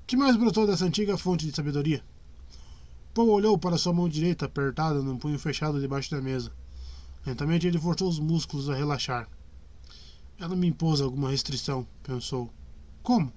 que 0.05 0.15
mais 0.15 0.35
brotou 0.35 0.67
dessa 0.67 0.85
antiga 0.85 1.17
fonte 1.17 1.45
de 1.45 1.55
sabedoria? 1.55 2.03
Paul 3.13 3.29
olhou 3.29 3.57
para 3.57 3.77
sua 3.77 3.93
mão 3.93 4.09
direita 4.09 4.45
apertada 4.45 5.01
num 5.01 5.17
punho 5.17 5.39
fechado 5.39 5.79
debaixo 5.79 6.11
da 6.11 6.21
mesa. 6.21 6.51
Lentamente 7.25 7.65
ele 7.65 7.79
forçou 7.79 8.09
os 8.09 8.19
músculos 8.19 8.69
a 8.69 8.75
relaxar. 8.75 9.29
Ela 10.37 10.55
me 10.55 10.67
impôs 10.67 10.99
alguma 10.99 11.29
restrição, 11.29 11.87
pensou. 12.01 12.51
Como? 13.01 13.31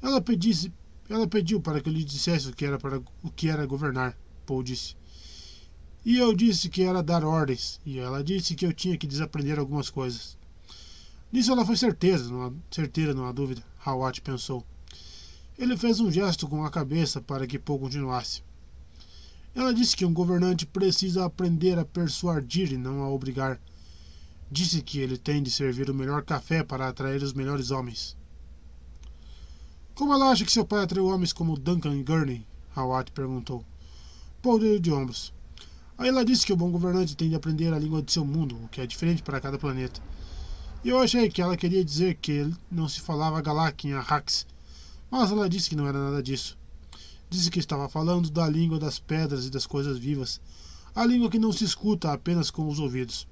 Ela, 0.00 0.20
pedisse, 0.20 0.72
ela 1.08 1.26
pediu 1.26 1.60
para 1.60 1.80
que 1.80 1.88
eu 1.88 1.92
lhe 1.92 2.04
dissesse 2.04 2.48
o 2.48 2.54
que 2.54 2.64
era, 2.64 2.78
para, 2.78 3.02
o 3.22 3.30
que 3.30 3.48
era 3.48 3.66
governar, 3.66 4.16
Paul 4.46 4.62
disse. 4.62 4.96
E 6.06 6.18
eu 6.18 6.32
disse 6.32 6.68
que 6.68 6.84
era 6.84 7.02
dar 7.02 7.24
ordens, 7.24 7.80
e 7.84 7.98
ela 7.98 8.22
disse 8.22 8.54
que 8.54 8.64
eu 8.64 8.72
tinha 8.72 8.96
que 8.96 9.08
desaprender 9.08 9.58
algumas 9.58 9.90
coisas. 9.90 10.38
Nisso 11.32 11.50
ela 11.50 11.66
foi 11.66 11.76
certeza, 11.76 12.30
não 12.30 12.46
há, 12.46 12.52
certeira, 12.70 13.12
não 13.12 13.26
há 13.26 13.32
dúvida, 13.32 13.60
Hawat 13.84 14.20
pensou. 14.20 14.64
Ele 15.58 15.76
fez 15.76 15.98
um 15.98 16.08
gesto 16.08 16.46
com 16.46 16.64
a 16.64 16.70
cabeça 16.70 17.20
para 17.20 17.44
que 17.44 17.58
Paul 17.58 17.80
continuasse. 17.80 18.40
Ela 19.52 19.74
disse 19.74 19.96
que 19.96 20.04
um 20.04 20.14
governante 20.14 20.64
precisa 20.64 21.24
aprender 21.24 21.76
a 21.76 21.84
persuadir 21.84 22.70
e 22.70 22.76
não 22.76 23.02
a 23.02 23.10
obrigar. 23.10 23.60
Disse 24.48 24.82
que 24.82 25.00
ele 25.00 25.18
tem 25.18 25.42
de 25.42 25.50
servir 25.50 25.90
o 25.90 25.94
melhor 25.94 26.22
café 26.22 26.62
para 26.62 26.86
atrair 26.86 27.20
os 27.20 27.32
melhores 27.32 27.72
homens. 27.72 28.16
Como 29.92 30.14
ela 30.14 30.30
acha 30.30 30.44
que 30.44 30.52
seu 30.52 30.64
pai 30.64 30.84
atraiu 30.84 31.06
homens 31.06 31.32
como 31.32 31.58
Duncan 31.58 31.96
e 31.96 32.04
Gurney? 32.04 32.46
Hawat 32.76 33.10
perguntou. 33.10 33.64
Paul 34.40 34.60
deu 34.60 34.78
de 34.78 34.92
ombros. 34.92 35.34
Aí 35.98 36.08
ela 36.08 36.24
disse 36.24 36.44
que 36.44 36.52
o 36.52 36.56
bom 36.56 36.70
governante 36.70 37.16
tem 37.16 37.30
de 37.30 37.34
aprender 37.34 37.72
a 37.72 37.78
língua 37.78 38.02
de 38.02 38.12
seu 38.12 38.24
mundo, 38.24 38.56
o 38.62 38.68
que 38.68 38.80
é 38.80 38.86
diferente 38.86 39.22
para 39.22 39.40
cada 39.40 39.58
planeta. 39.58 40.00
E 40.84 40.90
eu 40.90 40.98
achei 41.00 41.28
que 41.30 41.40
ela 41.40 41.56
queria 41.56 41.84
dizer 41.84 42.16
que 42.16 42.52
não 42.70 42.88
se 42.88 43.00
falava 43.00 43.40
Galak 43.40 43.88
em 43.88 43.94
Arrax, 43.94 44.46
mas 45.10 45.30
ela 45.30 45.48
disse 45.48 45.70
que 45.70 45.76
não 45.76 45.86
era 45.86 45.98
nada 45.98 46.22
disso. 46.22 46.56
Disse 47.30 47.50
que 47.50 47.58
estava 47.58 47.88
falando 47.88 48.30
da 48.30 48.48
língua 48.48 48.78
das 48.78 48.98
pedras 48.98 49.46
e 49.46 49.50
das 49.50 49.66
coisas 49.66 49.98
vivas, 49.98 50.40
a 50.94 51.04
língua 51.04 51.30
que 51.30 51.38
não 51.38 51.52
se 51.52 51.64
escuta 51.64 52.12
apenas 52.12 52.50
com 52.50 52.68
os 52.68 52.78
ouvidos. 52.78 53.26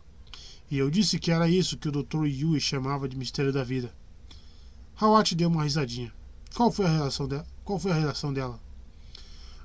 E 0.71 0.79
eu 0.79 0.91
disse 0.91 1.19
que 1.19 1.31
era 1.31 1.49
isso 1.49 1.77
que 1.77 1.89
o 1.89 1.93
Dr. 1.93 2.25
Yui 2.25 2.61
chamava 2.61 3.09
de 3.09 3.17
mistério 3.17 3.53
da 3.53 3.63
vida. 3.63 3.95
Hawat 4.97 5.35
deu 5.35 5.49
uma 5.49 5.65
risadinha. 5.65 6.13
Qual 6.55 6.73
foi 6.73 6.87
a 6.87 6.91
reação 6.91 7.29
dela? 7.29 7.47
Qual 7.63 7.79
foi 7.79 7.93
a 7.93 7.97
reação 7.97 8.33
dela? 8.33 8.59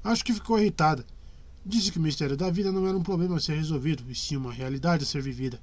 Acho 0.03 0.23
que 0.23 0.33
ficou 0.33 0.59
irritada. 0.59 1.05
Disse 1.65 1.91
que 1.91 1.99
o 1.99 2.01
mistério 2.01 2.37
da 2.37 2.49
vida 2.49 2.71
não 2.71 2.87
era 2.87 2.97
um 2.97 3.03
problema 3.03 3.37
a 3.37 3.39
ser 3.39 3.55
resolvido, 3.55 4.03
e 4.09 4.15
sim 4.15 4.35
uma 4.35 4.51
realidade 4.51 5.03
a 5.03 5.07
ser 5.07 5.21
vivida. 5.21 5.61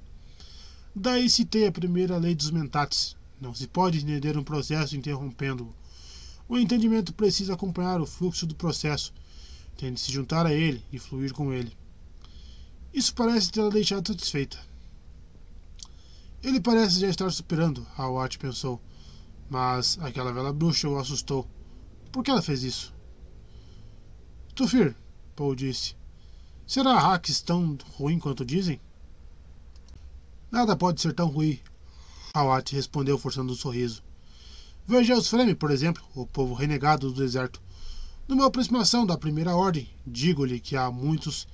Daí 0.95 1.29
citei 1.29 1.67
a 1.67 1.71
primeira 1.71 2.17
lei 2.17 2.33
dos 2.33 2.51
mentates. 2.51 3.15
Não 3.39 3.53
se 3.53 3.67
pode 3.67 3.99
entender 3.99 4.37
um 4.37 4.43
processo 4.43 4.95
interrompendo-o. 4.95 5.75
O 6.49 6.57
entendimento 6.57 7.13
precisa 7.13 7.53
acompanhar 7.53 8.01
o 8.01 8.05
fluxo 8.05 8.47
do 8.47 8.55
processo, 8.55 9.13
tem 9.77 9.93
de 9.93 9.99
se 9.99 10.11
juntar 10.11 10.45
a 10.45 10.53
ele 10.53 10.81
e 10.91 10.97
fluir 10.97 11.33
com 11.33 11.53
ele. 11.53 11.71
Isso 12.93 13.13
parece 13.13 13.51
tê-la 13.51 13.69
deixado 13.69 14.07
satisfeita. 14.07 14.57
Ele 16.41 16.59
parece 16.59 16.99
já 16.99 17.09
estar 17.09 17.29
superando, 17.31 17.85
Hawat 17.97 18.39
pensou. 18.39 18.81
Mas 19.49 19.97
aquela 20.01 20.31
vela 20.31 20.53
bruxa 20.53 20.87
o 20.87 20.97
assustou. 20.97 21.47
Por 22.11 22.23
que 22.23 22.31
ela 22.31 22.41
fez 22.41 22.63
isso? 22.63 22.93
Tufir, 24.55 24.95
Paul 25.37 25.53
disse. 25.53 25.95
Será 26.65 26.97
Hax 26.97 27.41
tão 27.41 27.77
ruim 27.93 28.17
quanto 28.17 28.43
dizem? 28.43 28.81
Nada 30.51 30.75
pode 30.75 30.99
ser 30.99 31.13
tão 31.13 31.27
ruim, 31.27 31.59
Hawat 32.33 32.73
respondeu 32.73 33.19
forçando 33.19 33.53
um 33.53 33.55
sorriso. 33.55 34.01
Veja 34.87 35.15
os 35.15 35.29
Freme, 35.29 35.53
por 35.53 35.69
exemplo, 35.69 36.03
o 36.15 36.25
povo 36.25 36.55
renegado 36.55 37.11
do 37.11 37.21
deserto. 37.21 37.61
Numa 38.27 38.47
aproximação 38.47 39.05
da 39.05 39.15
primeira 39.15 39.55
ordem, 39.55 39.87
digo-lhe 40.07 40.59
que 40.59 40.75
há 40.75 40.89
muitos 40.89 41.47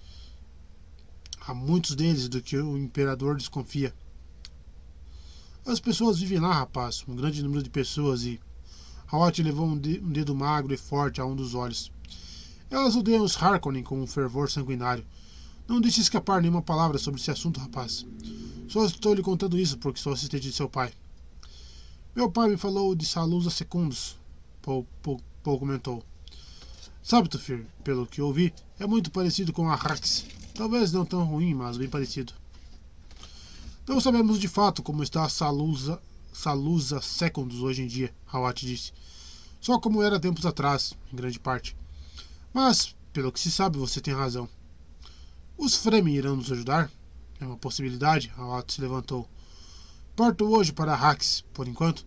há 1.46 1.54
muitos 1.54 1.94
deles 1.94 2.30
do 2.30 2.42
que 2.42 2.56
o 2.56 2.78
imperador 2.78 3.36
desconfia. 3.36 3.94
As 5.66 5.82
pessoas 5.82 6.20
vivem 6.20 6.40
lá, 6.40 6.54
rapaz, 6.54 7.04
um 7.06 7.16
grande 7.18 7.44
número 7.44 7.62
de 7.62 7.70
pessoas 7.70 8.24
e 8.24 8.40
Hawat 9.12 9.44
levou 9.44 9.68
um 9.68 9.78
dedo 9.78 10.34
magro 10.34 10.74
e 10.74 10.78
forte 10.78 11.20
a 11.20 11.26
um 11.26 11.36
dos 11.36 11.54
olhos. 11.54 11.92
Elas 12.70 12.96
odeiam 12.96 13.24
os 13.24 13.42
Harkonnen 13.42 13.84
com 13.84 14.02
um 14.02 14.08
fervor 14.08 14.50
sanguinário. 14.50 15.06
Não 15.68 15.80
deixe 15.80 16.02
escapar 16.02 16.42
nenhuma 16.42 16.62
palavra 16.62 16.98
sobre 16.98 17.20
esse 17.20 17.32
assunto, 17.32 17.60
rapaz. 17.60 18.06
Só 18.68 18.86
estou 18.86 19.14
lhe 19.14 19.22
contando 19.22 19.58
isso 19.58 19.78
porque 19.78 20.00
sou 20.00 20.14
assistente 20.14 20.44
de 20.44 20.54
seu 20.54 20.68
pai. 20.68 20.92
Meu 22.16 22.30
pai 22.30 22.50
me 22.50 22.58
falou 22.58 22.94
de 22.94 23.06
Salusa 23.06 23.50
Secundus, 23.50 24.18
Paul, 24.62 24.86
Paul, 25.02 25.20
Paul 25.44 25.60
comentou. 25.60 26.04
Sabe, 27.02 27.28
Tufir, 27.28 27.66
pelo 27.84 28.06
que 28.06 28.22
ouvi, 28.22 28.54
é 28.80 28.86
muito 28.86 29.12
parecido 29.12 29.52
com 29.52 29.70
a 29.70 29.76
Rax. 29.76 30.26
Talvez 30.54 30.92
não 30.92 31.06
tão 31.06 31.26
ruim, 31.26 31.54
mas 31.54 31.78
bem 31.78 31.90
parecido. 31.90 32.34
Não 33.88 34.00
sabemos 34.00 34.40
de 34.40 34.48
fato 34.48 34.82
como 34.82 35.04
está 35.04 35.28
Salusa, 35.28 36.00
Salusa 36.32 37.02
Secundus 37.02 37.60
hoje 37.60 37.82
em 37.82 37.88
dia, 37.88 38.14
Hawat 38.32 38.66
disse. 38.66 38.94
Só 39.60 39.80
como 39.80 40.02
era 40.02 40.20
tempos 40.20 40.46
atrás, 40.46 40.94
em 41.12 41.16
grande 41.16 41.40
parte. 41.40 41.76
Mas, 42.54 42.96
pelo 43.12 43.32
que 43.32 43.40
se 43.40 43.50
sabe, 43.50 43.78
você 43.78 44.00
tem 44.00 44.14
razão. 44.14 44.48
Os 45.58 45.76
Fremen 45.76 46.16
irão 46.16 46.36
nos 46.36 46.52
ajudar? 46.52 46.92
É 47.40 47.46
uma 47.46 47.58
possibilidade, 47.58 48.32
Hawat 48.38 48.74
se 48.74 48.82
levantou. 48.82 49.28
Parto 50.16 50.46
hoje 50.46 50.72
para 50.72 50.96
Rax, 50.96 51.44
por 51.54 51.68
enquanto. 51.68 52.06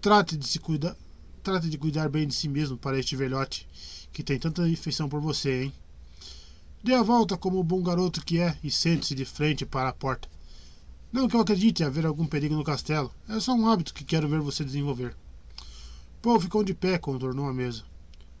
Trate 0.00 0.36
de 0.36 0.46
se 0.46 0.60
cuidar. 0.60 0.96
Trate 1.42 1.68
de 1.68 1.76
cuidar 1.76 2.08
bem 2.08 2.28
de 2.28 2.34
si 2.34 2.48
mesmo 2.48 2.78
para 2.78 2.98
este 2.98 3.16
velhote 3.16 3.68
que 4.12 4.22
tem 4.22 4.38
tanta 4.38 4.62
afeição 4.64 5.08
por 5.08 5.20
você, 5.20 5.64
hein? 5.64 5.72
Dê 6.84 6.94
a 6.94 7.02
volta 7.02 7.36
como 7.36 7.58
o 7.58 7.64
bom 7.64 7.82
garoto 7.82 8.24
que 8.24 8.38
é 8.38 8.56
e 8.62 8.70
sente-se 8.70 9.14
de 9.14 9.24
frente 9.24 9.66
para 9.66 9.88
a 9.88 9.92
porta. 9.92 10.28
Não 11.12 11.28
que 11.28 11.34
eu 11.34 11.40
acredite 11.40 11.82
haver 11.82 12.06
algum 12.06 12.26
perigo 12.26 12.54
no 12.54 12.64
castelo, 12.64 13.12
é 13.28 13.40
só 13.40 13.52
um 13.54 13.68
hábito 13.68 13.92
que 13.94 14.04
quero 14.04 14.28
ver 14.28 14.40
você 14.40 14.64
desenvolver. 14.64 15.16
Paul 16.20 16.40
ficou 16.40 16.62
de 16.62 16.74
pé, 16.74 16.98
contornou 16.98 17.48
a 17.48 17.52
mesa. 17.52 17.84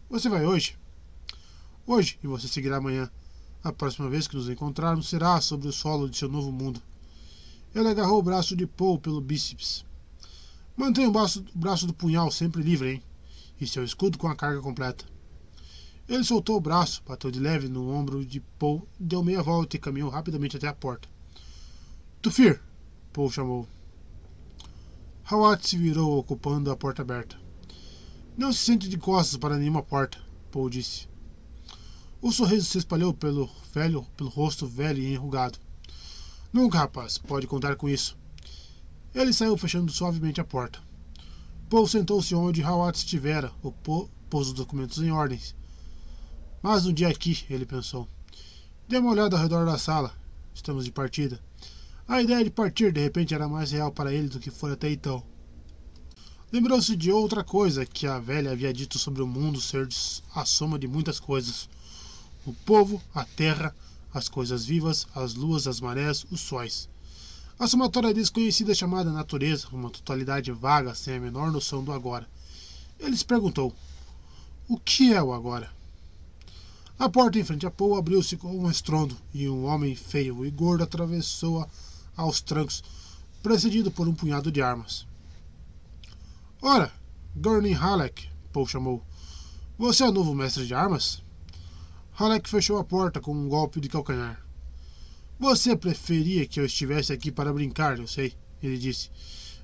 Você 0.08 0.28
vai 0.28 0.46
hoje? 0.46 0.76
Hoje, 1.84 2.16
e 2.22 2.28
você 2.28 2.46
seguirá 2.46 2.76
amanhã. 2.76 3.10
A 3.64 3.72
próxima 3.72 4.08
vez 4.08 4.28
que 4.28 4.36
nos 4.36 4.48
encontrarmos 4.48 5.08
será 5.08 5.40
sobre 5.40 5.66
o 5.66 5.72
solo 5.72 6.08
de 6.08 6.16
seu 6.16 6.28
novo 6.28 6.52
mundo. 6.52 6.80
Ele 7.74 7.88
agarrou 7.88 8.20
o 8.20 8.22
braço 8.22 8.54
de 8.54 8.66
Paul 8.66 9.00
pelo 9.00 9.20
bíceps. 9.20 9.84
Mantenha 10.76 11.08
o 11.08 11.12
braço, 11.12 11.44
o 11.54 11.58
braço 11.58 11.86
do 11.86 11.92
punhal 11.92 12.30
sempre 12.30 12.62
livre, 12.62 12.92
hein? 12.92 13.02
E 13.60 13.66
seu 13.66 13.82
escudo 13.82 14.16
com 14.16 14.28
a 14.28 14.36
carga 14.36 14.60
completa. 14.60 15.04
Ele 16.08 16.22
soltou 16.22 16.56
o 16.56 16.60
braço, 16.60 17.02
bateu 17.06 17.30
de 17.32 17.40
leve 17.40 17.68
no 17.68 17.90
ombro 17.90 18.24
de 18.24 18.40
Paul, 18.58 18.86
deu 18.98 19.22
meia 19.22 19.42
volta 19.42 19.76
e 19.76 19.80
caminhou 19.80 20.10
rapidamente 20.10 20.56
até 20.56 20.68
a 20.68 20.74
porta. 20.74 21.08
Tufir! 22.20 22.60
Paul 23.12 23.30
chamou. 23.30 23.66
Hawat 25.24 25.66
se 25.66 25.76
virou, 25.76 26.16
ocupando 26.18 26.70
a 26.70 26.76
porta 26.76 27.02
aberta. 27.02 27.36
Não 28.36 28.52
se 28.52 28.60
sente 28.60 28.88
de 28.88 28.98
costas 28.98 29.36
para 29.36 29.56
nenhuma 29.56 29.82
porta, 29.82 30.18
Paul 30.50 30.70
disse. 30.70 31.11
O 32.22 32.30
sorriso 32.30 32.66
se 32.66 32.78
espalhou 32.78 33.12
pelo 33.12 33.50
velho, 33.74 34.06
pelo 34.16 34.30
rosto 34.30 34.64
velho 34.64 35.02
e 35.02 35.12
enrugado. 35.12 35.58
Nunca, 36.52 36.78
rapaz, 36.78 37.18
pode 37.18 37.48
contar 37.48 37.74
com 37.74 37.88
isso. 37.88 38.16
Ele 39.12 39.32
saiu 39.32 39.58
fechando 39.58 39.90
suavemente 39.90 40.40
a 40.40 40.44
porta. 40.44 40.78
Paul 41.68 41.88
sentou-se 41.88 42.32
onde 42.32 42.62
Hawat 42.62 42.96
estivera, 42.96 43.52
pôs 44.30 44.46
os 44.46 44.52
documentos 44.52 44.98
em 44.98 45.10
ordens. 45.10 45.52
Mais 46.62 46.86
um 46.86 46.92
dia 46.92 47.08
aqui, 47.08 47.44
ele 47.50 47.66
pensou. 47.66 48.06
Dê 48.88 48.98
uma 48.98 49.10
olhada 49.10 49.34
ao 49.34 49.42
redor 49.42 49.66
da 49.66 49.76
sala. 49.76 50.14
Estamos 50.54 50.84
de 50.84 50.92
partida. 50.92 51.40
A 52.06 52.22
ideia 52.22 52.44
de 52.44 52.50
partir 52.50 52.92
de 52.92 53.00
repente 53.00 53.34
era 53.34 53.48
mais 53.48 53.72
real 53.72 53.90
para 53.90 54.14
ele 54.14 54.28
do 54.28 54.38
que 54.38 54.50
foi 54.50 54.70
até 54.70 54.88
então. 54.92 55.24
Lembrou-se 56.52 56.94
de 56.94 57.10
outra 57.10 57.42
coisa 57.42 57.84
que 57.84 58.06
a 58.06 58.20
velha 58.20 58.52
havia 58.52 58.72
dito 58.72 58.96
sobre 58.96 59.22
o 59.22 59.26
mundo 59.26 59.60
ser 59.60 59.88
a 60.36 60.44
soma 60.44 60.78
de 60.78 60.86
muitas 60.86 61.18
coisas: 61.18 61.68
o 62.44 62.52
povo, 62.52 63.00
a 63.14 63.24
terra, 63.24 63.74
as 64.12 64.28
coisas 64.28 64.64
vivas, 64.64 65.06
as 65.14 65.34
luas, 65.34 65.66
as 65.66 65.80
marés, 65.80 66.26
os 66.30 66.40
sóis. 66.40 66.88
A 67.58 67.66
somatória 67.66 68.12
desconhecida 68.12 68.74
chamada 68.74 69.12
natureza, 69.12 69.68
uma 69.72 69.90
totalidade 69.90 70.50
vaga 70.50 70.94
sem 70.94 71.16
a 71.16 71.20
menor 71.20 71.52
noção 71.52 71.84
do 71.84 71.92
agora. 71.92 72.28
Ele 72.98 73.16
se 73.16 73.24
perguntou: 73.24 73.72
O 74.68 74.78
que 74.78 75.12
é 75.12 75.22
o 75.22 75.32
agora? 75.32 75.70
A 76.98 77.08
porta 77.08 77.38
em 77.38 77.44
frente 77.44 77.66
a 77.66 77.70
Paul 77.70 77.96
abriu-se 77.96 78.36
com 78.36 78.56
um 78.56 78.70
estrondo 78.70 79.16
e 79.32 79.48
um 79.48 79.64
homem 79.64 79.94
feio 79.94 80.44
e 80.44 80.50
gordo 80.50 80.84
atravessou-a 80.84 81.68
aos 82.16 82.40
trancos, 82.40 82.82
precedido 83.42 83.90
por 83.90 84.08
um 84.08 84.14
punhado 84.14 84.52
de 84.52 84.60
armas. 84.60 85.06
Ora, 86.60 86.92
Gurney 87.36 87.72
Halleck, 87.72 88.28
Paul 88.52 88.66
chamou. 88.66 89.02
Você 89.78 90.02
é 90.02 90.08
o 90.08 90.12
novo 90.12 90.34
mestre 90.34 90.66
de 90.66 90.74
armas? 90.74 91.21
Halleck 92.14 92.46
fechou 92.46 92.76
a 92.76 92.84
porta 92.84 93.22
com 93.22 93.32
um 93.32 93.48
golpe 93.48 93.80
de 93.80 93.88
calcanhar. 93.88 94.44
Você 95.40 95.74
preferia 95.74 96.46
que 96.46 96.60
eu 96.60 96.66
estivesse 96.66 97.10
aqui 97.10 97.32
para 97.32 97.52
brincar, 97.52 97.98
eu 97.98 98.06
sei, 98.06 98.34
ele 98.62 98.76
disse. 98.76 99.10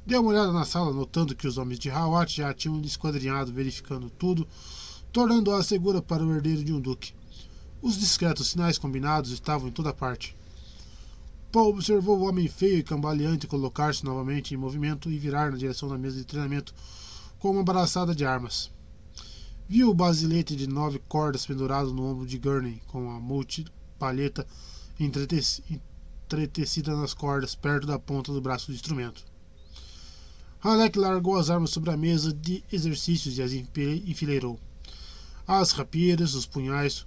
Deu 0.06 0.22
uma 0.22 0.30
olhada 0.30 0.50
na 0.50 0.64
sala, 0.64 0.90
notando 0.90 1.36
que 1.36 1.46
os 1.46 1.58
homens 1.58 1.78
de 1.78 1.90
Hawat 1.90 2.34
já 2.34 2.54
tinham 2.54 2.80
esquadrinhado, 2.80 3.52
verificando 3.52 4.08
tudo, 4.08 4.48
tornando-a 5.12 5.62
segura 5.62 6.00
para 6.00 6.24
o 6.24 6.34
herdeiro 6.34 6.64
de 6.64 6.72
um 6.72 6.80
duque. 6.80 7.12
Os 7.82 7.98
discretos 7.98 8.48
sinais 8.48 8.78
combinados 8.78 9.30
estavam 9.30 9.68
em 9.68 9.72
toda 9.72 9.92
parte. 9.92 10.34
Paul 11.52 11.68
observou 11.68 12.18
o 12.18 12.26
homem 12.26 12.48
feio 12.48 12.78
e 12.78 12.82
cambaleante 12.82 13.46
colocar-se 13.46 14.02
novamente 14.06 14.54
em 14.54 14.56
movimento 14.56 15.10
e 15.10 15.18
virar 15.18 15.50
na 15.50 15.58
direção 15.58 15.86
da 15.86 15.98
mesa 15.98 16.16
de 16.16 16.24
treinamento 16.24 16.74
com 17.38 17.50
uma 17.50 17.62
braçada 17.62 18.14
de 18.14 18.24
armas. 18.24 18.70
Viu 19.70 19.90
o 19.90 19.94
basilete 19.94 20.56
de 20.56 20.66
nove 20.66 20.98
cordas 20.98 21.44
pendurado 21.44 21.92
no 21.92 22.06
ombro 22.06 22.24
de 22.26 22.38
Gurney, 22.38 22.80
com 22.86 23.10
a 23.10 23.20
multipalheta 23.20 24.46
entretecida 24.98 26.96
nas 26.96 27.12
cordas 27.12 27.54
perto 27.54 27.86
da 27.86 27.98
ponta 27.98 28.32
do 28.32 28.40
braço 28.40 28.68
do 28.68 28.74
instrumento. 28.74 29.26
Halleck 30.60 30.98
largou 30.98 31.36
as 31.36 31.50
armas 31.50 31.68
sobre 31.68 31.90
a 31.90 31.98
mesa 31.98 32.32
de 32.32 32.64
exercícios 32.72 33.36
e 33.36 33.42
as 33.42 33.52
enfileirou. 33.52 34.58
As 35.46 35.72
rapieiras, 35.72 36.32
os 36.32 36.46
punhais, 36.46 37.06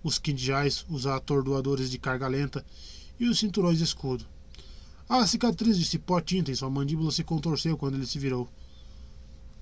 os 0.00 0.16
quinjais, 0.16 0.86
os 0.88 1.08
atordoadores 1.08 1.90
de 1.90 1.98
carga 1.98 2.28
lenta 2.28 2.64
e 3.18 3.28
os 3.28 3.36
cinturões 3.36 3.78
de 3.78 3.84
escudo. 3.84 4.24
A 5.08 5.26
cicatriz 5.26 5.76
de 5.76 5.84
cipó 5.84 6.20
tinta 6.20 6.52
em 6.52 6.54
sua 6.54 6.70
mandíbula 6.70 7.10
se 7.10 7.24
contorceu 7.24 7.76
quando 7.76 7.96
ele 7.96 8.06
se 8.06 8.20
virou, 8.20 8.48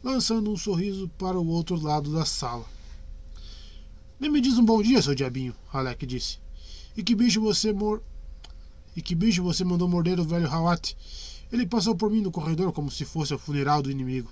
lançando 0.05 0.51
um 0.51 0.57
sorriso 0.57 1.09
para 1.17 1.41
o 1.41 1.49
outro 1.49 1.81
lado 1.81 2.13
da 2.13 2.27
sala. 2.27 2.67
Nem 4.21 4.31
me 4.31 4.39
diz 4.39 4.59
um 4.59 4.65
bom 4.65 4.83
dia, 4.83 5.01
seu 5.01 5.15
diabinho, 5.15 5.55
Halleck 5.73 6.05
disse. 6.05 6.39
E 6.95 7.03
que 7.03 7.15
bicho 7.15 7.41
você 7.41 7.73
mor... 7.73 8.03
E 8.95 9.01
que 9.01 9.15
bicho 9.15 9.43
você 9.43 9.65
mandou 9.65 9.89
morder 9.89 10.21
o 10.21 10.25
velho 10.25 10.47
Hawat? 10.47 10.95
Ele 11.51 11.67
passou 11.67 11.97
por 11.97 12.11
mim 12.11 12.21
no 12.21 12.31
corredor 12.31 12.71
como 12.71 12.91
se 12.91 13.07
fosse 13.07 13.33
o 13.33 13.39
funeral 13.39 13.81
do 13.81 13.91
inimigo. 13.91 14.31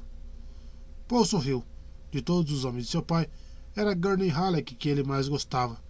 Paul 1.09 1.25
sorriu. 1.25 1.65
De 2.11 2.21
todos 2.21 2.53
os 2.53 2.67
homens 2.67 2.85
de 2.85 2.91
seu 2.91 3.03
pai, 3.03 3.27
era 3.75 3.95
Gurney 3.95 4.29
Halleck 4.29 4.75
que 4.75 4.91
ele 4.91 5.03
mais 5.03 5.27
gostava. 5.27 5.83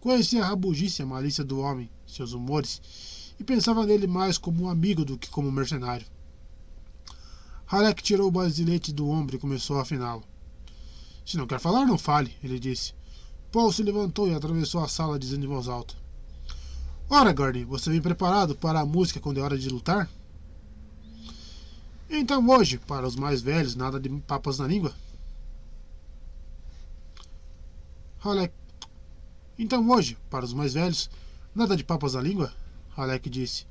Conhecia 0.00 0.44
a 0.44 0.46
rabugice 0.46 1.02
e 1.02 1.04
a 1.04 1.06
malícia 1.06 1.42
do 1.42 1.58
homem, 1.58 1.90
seus 2.06 2.32
humores, 2.32 2.80
e 3.38 3.42
pensava 3.42 3.84
nele 3.84 4.06
mais 4.06 4.38
como 4.38 4.62
um 4.62 4.68
amigo 4.68 5.04
do 5.04 5.18
que 5.18 5.28
como 5.28 5.48
um 5.48 5.52
mercenário. 5.52 6.06
Halleck 7.66 8.02
tirou 8.02 8.28
o 8.28 8.30
basilete 8.30 8.92
do 8.92 9.08
ombro 9.08 9.36
e 9.36 9.38
começou 9.38 9.78
a 9.78 9.82
afiná-lo. 9.82 10.24
Se 11.24 11.36
não 11.36 11.46
quer 11.46 11.58
falar, 11.58 11.86
não 11.86 11.96
fale, 11.96 12.34
ele 12.42 12.58
disse. 12.58 12.92
Paul 13.50 13.72
se 13.72 13.82
levantou 13.82 14.28
e 14.28 14.34
atravessou 14.34 14.82
a 14.82 14.88
sala, 14.88 15.18
dizendo 15.18 15.46
em 15.46 15.48
voz 15.48 15.68
alta: 15.68 15.94
Ora, 17.08 17.32
Gurney, 17.32 17.64
você 17.64 17.90
vem 17.90 18.02
preparado 18.02 18.54
para 18.54 18.80
a 18.80 18.86
música 18.86 19.20
quando 19.20 19.38
é 19.38 19.42
hora 19.42 19.56
de 19.56 19.68
lutar? 19.68 20.10
Então 22.10 22.46
hoje, 22.48 22.78
para 22.78 23.06
os 23.06 23.16
mais 23.16 23.40
velhos, 23.40 23.74
nada 23.74 23.98
de 23.98 24.08
papas 24.08 24.58
na 24.58 24.66
língua? 24.66 24.94
Halleck. 28.18 28.54
Então 29.58 29.88
hoje, 29.90 30.18
para 30.28 30.44
os 30.44 30.52
mais 30.52 30.74
velhos, 30.74 31.08
nada 31.54 31.76
de 31.76 31.84
papas 31.84 32.14
na 32.14 32.20
língua? 32.20 32.52
Halleck 32.96 33.28
disse. 33.30 33.66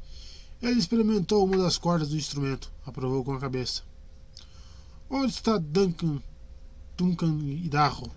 Ele 0.64 0.80
experimentou 0.80 1.44
uma 1.44 1.58
das 1.58 1.78
cordas 1.78 2.08
do 2.08 2.16
instrumento, 2.16 2.72
aprovou 2.86 3.22
com 3.22 3.34
a 3.34 3.40
cabeça. 3.40 3.84
Onde 5.10 5.34
está 5.34 5.58
Duncan, 5.58 6.22
Duncan 6.96 7.38
Idaho? 7.44 8.10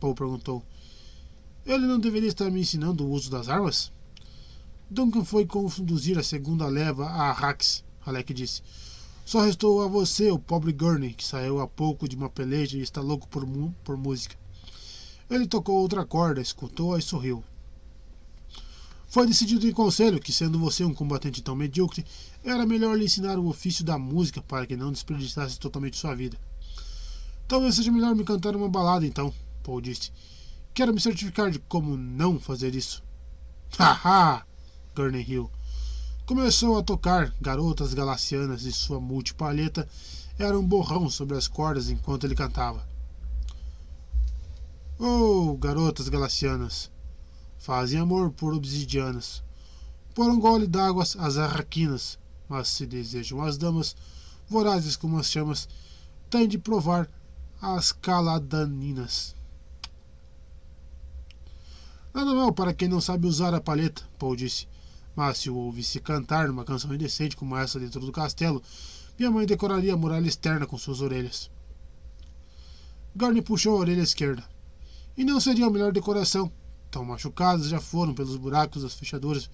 Paul 0.00 0.12
perguntou. 0.12 0.64
Ele 1.64 1.86
não 1.86 2.00
deveria 2.00 2.28
estar 2.28 2.50
me 2.50 2.60
ensinando 2.60 3.06
o 3.06 3.10
uso 3.12 3.30
das 3.30 3.48
armas? 3.48 3.92
Duncan 4.90 5.24
foi 5.24 5.46
conduzir 5.46 6.18
a 6.18 6.24
segunda 6.24 6.66
leva 6.66 7.06
a 7.06 7.30
Arrax, 7.30 7.84
Halleck 8.04 8.34
disse. 8.34 8.62
Só 9.24 9.42
restou 9.42 9.80
a 9.80 9.86
você, 9.86 10.28
o 10.28 10.40
pobre 10.40 10.72
Gurney, 10.72 11.14
que 11.14 11.24
saiu 11.24 11.60
há 11.60 11.68
pouco 11.68 12.08
de 12.08 12.16
uma 12.16 12.28
peleja 12.28 12.78
e 12.78 12.82
está 12.82 13.00
louco 13.00 13.28
por, 13.28 13.46
por 13.84 13.96
música. 13.96 14.34
Ele 15.30 15.46
tocou 15.46 15.76
outra 15.76 16.04
corda, 16.04 16.40
escutou-a 16.40 16.98
e 16.98 17.02
sorriu. 17.02 17.44
Foi 19.12 19.26
decidido 19.26 19.68
em 19.68 19.72
conselho 19.72 20.18
que, 20.18 20.32
sendo 20.32 20.58
você 20.58 20.82
um 20.86 20.94
combatente 20.94 21.42
tão 21.42 21.54
medíocre, 21.54 22.02
era 22.42 22.64
melhor 22.64 22.96
lhe 22.96 23.04
ensinar 23.04 23.38
o 23.38 23.46
ofício 23.46 23.84
da 23.84 23.98
música 23.98 24.40
para 24.40 24.66
que 24.66 24.74
não 24.74 24.90
desperdiçasse 24.90 25.60
totalmente 25.60 25.98
sua 25.98 26.14
vida. 26.14 26.38
Talvez 27.46 27.74
seja 27.74 27.92
melhor 27.92 28.14
me 28.14 28.24
cantar 28.24 28.56
uma 28.56 28.70
balada, 28.70 29.04
então, 29.04 29.30
Paul 29.62 29.82
disse. 29.82 30.10
Quero 30.72 30.94
me 30.94 30.98
certificar 30.98 31.50
de 31.50 31.58
como 31.58 31.94
não 31.94 32.40
fazer 32.40 32.74
isso. 32.74 33.04
Haha! 33.78 34.46
Gurney 34.96 35.30
Hill. 35.30 35.50
Começou 36.24 36.78
a 36.78 36.82
tocar 36.82 37.34
Garotas 37.38 37.92
Galacianas 37.92 38.62
e 38.62 38.72
sua 38.72 38.98
multipalheta 38.98 39.86
era 40.38 40.58
um 40.58 40.66
borrão 40.66 41.10
sobre 41.10 41.36
as 41.36 41.46
cordas 41.46 41.90
enquanto 41.90 42.24
ele 42.24 42.34
cantava. 42.34 42.82
Oh, 44.98 45.54
garotas 45.58 46.08
galacianas, 46.08 46.91
fazem 47.62 48.00
amor 48.00 48.32
por 48.32 48.52
obsidianas, 48.52 49.40
por 50.12 50.28
um 50.28 50.40
gole 50.40 50.66
d'água 50.66 51.04
as 51.04 51.36
arraquinas, 51.38 52.18
mas 52.48 52.66
se 52.66 52.84
desejam 52.84 53.40
as 53.40 53.56
damas, 53.56 53.94
vorazes 54.48 54.96
como 54.96 55.16
as 55.16 55.30
chamas, 55.30 55.68
têm 56.28 56.48
de 56.48 56.58
provar 56.58 57.08
as 57.60 57.92
caladaninas. 57.92 59.36
Nada 62.12 62.34
mal 62.34 62.52
para 62.52 62.74
quem 62.74 62.88
não 62.88 63.00
sabe 63.00 63.28
usar 63.28 63.54
a 63.54 63.60
palheta, 63.60 64.02
Paul 64.18 64.34
disse. 64.34 64.66
Mas 65.14 65.38
se 65.38 65.48
o 65.48 65.54
ouvisse 65.54 66.00
cantar 66.00 66.48
numa 66.48 66.64
canção 66.64 66.92
indecente 66.92 67.36
como 67.36 67.56
essa 67.56 67.78
dentro 67.78 68.00
do 68.00 68.10
castelo, 68.10 68.60
minha 69.16 69.30
mãe 69.30 69.46
decoraria 69.46 69.94
a 69.94 69.96
muralha 69.96 70.26
externa 70.26 70.66
com 70.66 70.76
suas 70.76 71.00
orelhas. 71.00 71.48
Garney 73.14 73.40
puxou 73.40 73.76
a 73.76 73.80
orelha 73.80 74.02
esquerda. 74.02 74.44
E 75.16 75.24
não 75.24 75.38
seria 75.38 75.66
a 75.66 75.70
melhor 75.70 75.92
decoração. 75.92 76.50
Tão 76.92 77.06
machucados 77.06 77.68
já 77.68 77.80
foram 77.80 78.12
pelos 78.12 78.36
buracos 78.36 78.82
das 78.82 78.92
fechaduras, 78.92 79.48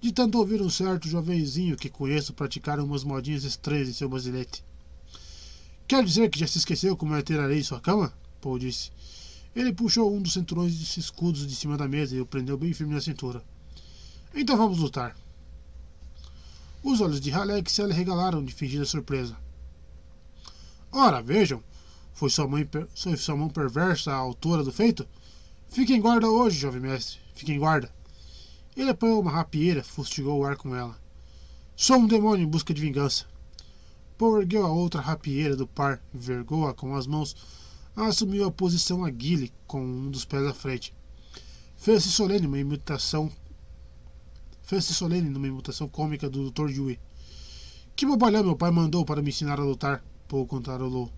de 0.00 0.10
tanto 0.10 0.36
ouvir 0.36 0.60
um 0.60 0.68
certo 0.68 1.08
jovenzinho 1.08 1.76
que 1.76 1.88
conheço 1.88 2.34
praticar 2.34 2.80
umas 2.80 3.04
modinhas 3.04 3.44
estranhas 3.44 3.88
em 3.88 3.92
seu 3.92 4.08
basilete. 4.08 4.64
Quer 5.86 6.04
dizer 6.04 6.28
que 6.28 6.40
já 6.40 6.46
se 6.48 6.58
esqueceu 6.58 6.96
como 6.96 7.14
é 7.14 7.22
ter 7.22 7.38
areia 7.38 7.60
em 7.60 7.62
sua 7.62 7.80
cama? 7.80 8.12
Paul 8.40 8.58
disse. 8.58 8.90
Ele 9.54 9.72
puxou 9.72 10.12
um 10.12 10.20
dos 10.20 10.32
cinturões 10.32 10.76
de 10.76 10.98
escudos 10.98 11.46
de 11.46 11.54
cima 11.54 11.76
da 11.76 11.86
mesa 11.86 12.16
e 12.16 12.20
o 12.20 12.26
prendeu 12.26 12.58
bem 12.58 12.72
firme 12.72 12.94
na 12.94 13.00
cintura. 13.00 13.44
Então 14.34 14.56
vamos 14.56 14.78
lutar. 14.78 15.16
Os 16.82 17.00
olhos 17.00 17.20
de 17.20 17.30
Halleck 17.30 17.70
se 17.70 17.80
arregalaram 17.80 18.44
de 18.44 18.52
fingida 18.52 18.84
surpresa. 18.84 19.36
Ora, 20.90 21.22
vejam, 21.22 21.62
foi 22.12 22.28
sua, 22.28 22.48
mãe, 22.48 22.68
foi 22.92 23.16
sua 23.16 23.36
mão 23.36 23.48
perversa 23.48 24.10
a 24.10 24.16
autora 24.16 24.64
do 24.64 24.72
feito? 24.72 25.06
Fique 25.72 25.94
em 25.94 26.02
guarda 26.02 26.28
hoje, 26.28 26.58
jovem 26.58 26.82
mestre, 26.82 27.18
fique 27.34 27.50
em 27.50 27.58
guarda. 27.58 27.90
Ele 28.76 28.90
apanhou 28.90 29.22
uma 29.22 29.30
rapieira, 29.30 29.82
fustigou 29.82 30.38
o 30.38 30.44
ar 30.44 30.54
com 30.54 30.76
ela. 30.76 30.94
Sou 31.74 31.96
um 31.96 32.06
demônio 32.06 32.44
em 32.44 32.46
busca 32.46 32.74
de 32.74 32.82
vingança. 32.82 33.24
Paul 34.18 34.42
ergueu 34.42 34.66
a 34.66 34.70
outra 34.70 35.00
rapieira 35.00 35.56
do 35.56 35.66
par, 35.66 35.98
vergou-a 36.12 36.74
com 36.74 36.94
as 36.94 37.06
mãos, 37.06 37.34
assumiu 37.96 38.44
a 38.44 38.52
posição 38.52 39.02
aguile 39.02 39.50
com 39.66 39.82
um 39.82 40.10
dos 40.10 40.26
pés 40.26 40.44
à 40.44 40.52
frente. 40.52 40.94
Fez-se 41.74 42.10
solene 42.10 42.46
uma 42.46 42.58
imitação 42.58 43.32
Fez-se 44.64 44.92
solene 44.92 45.30
numa 45.30 45.48
imitação 45.48 45.88
cômica 45.88 46.28
do 46.28 46.50
Dr. 46.50 46.68
Yui. 46.68 47.00
Que 47.96 48.04
bobalhão 48.04 48.44
meu 48.44 48.56
pai 48.56 48.70
mandou 48.70 49.06
para 49.06 49.22
me 49.22 49.30
ensinar 49.30 49.58
a 49.58 49.64
lutar? 49.64 50.04
Paul 50.28 50.46
cantarolou. 50.46 51.10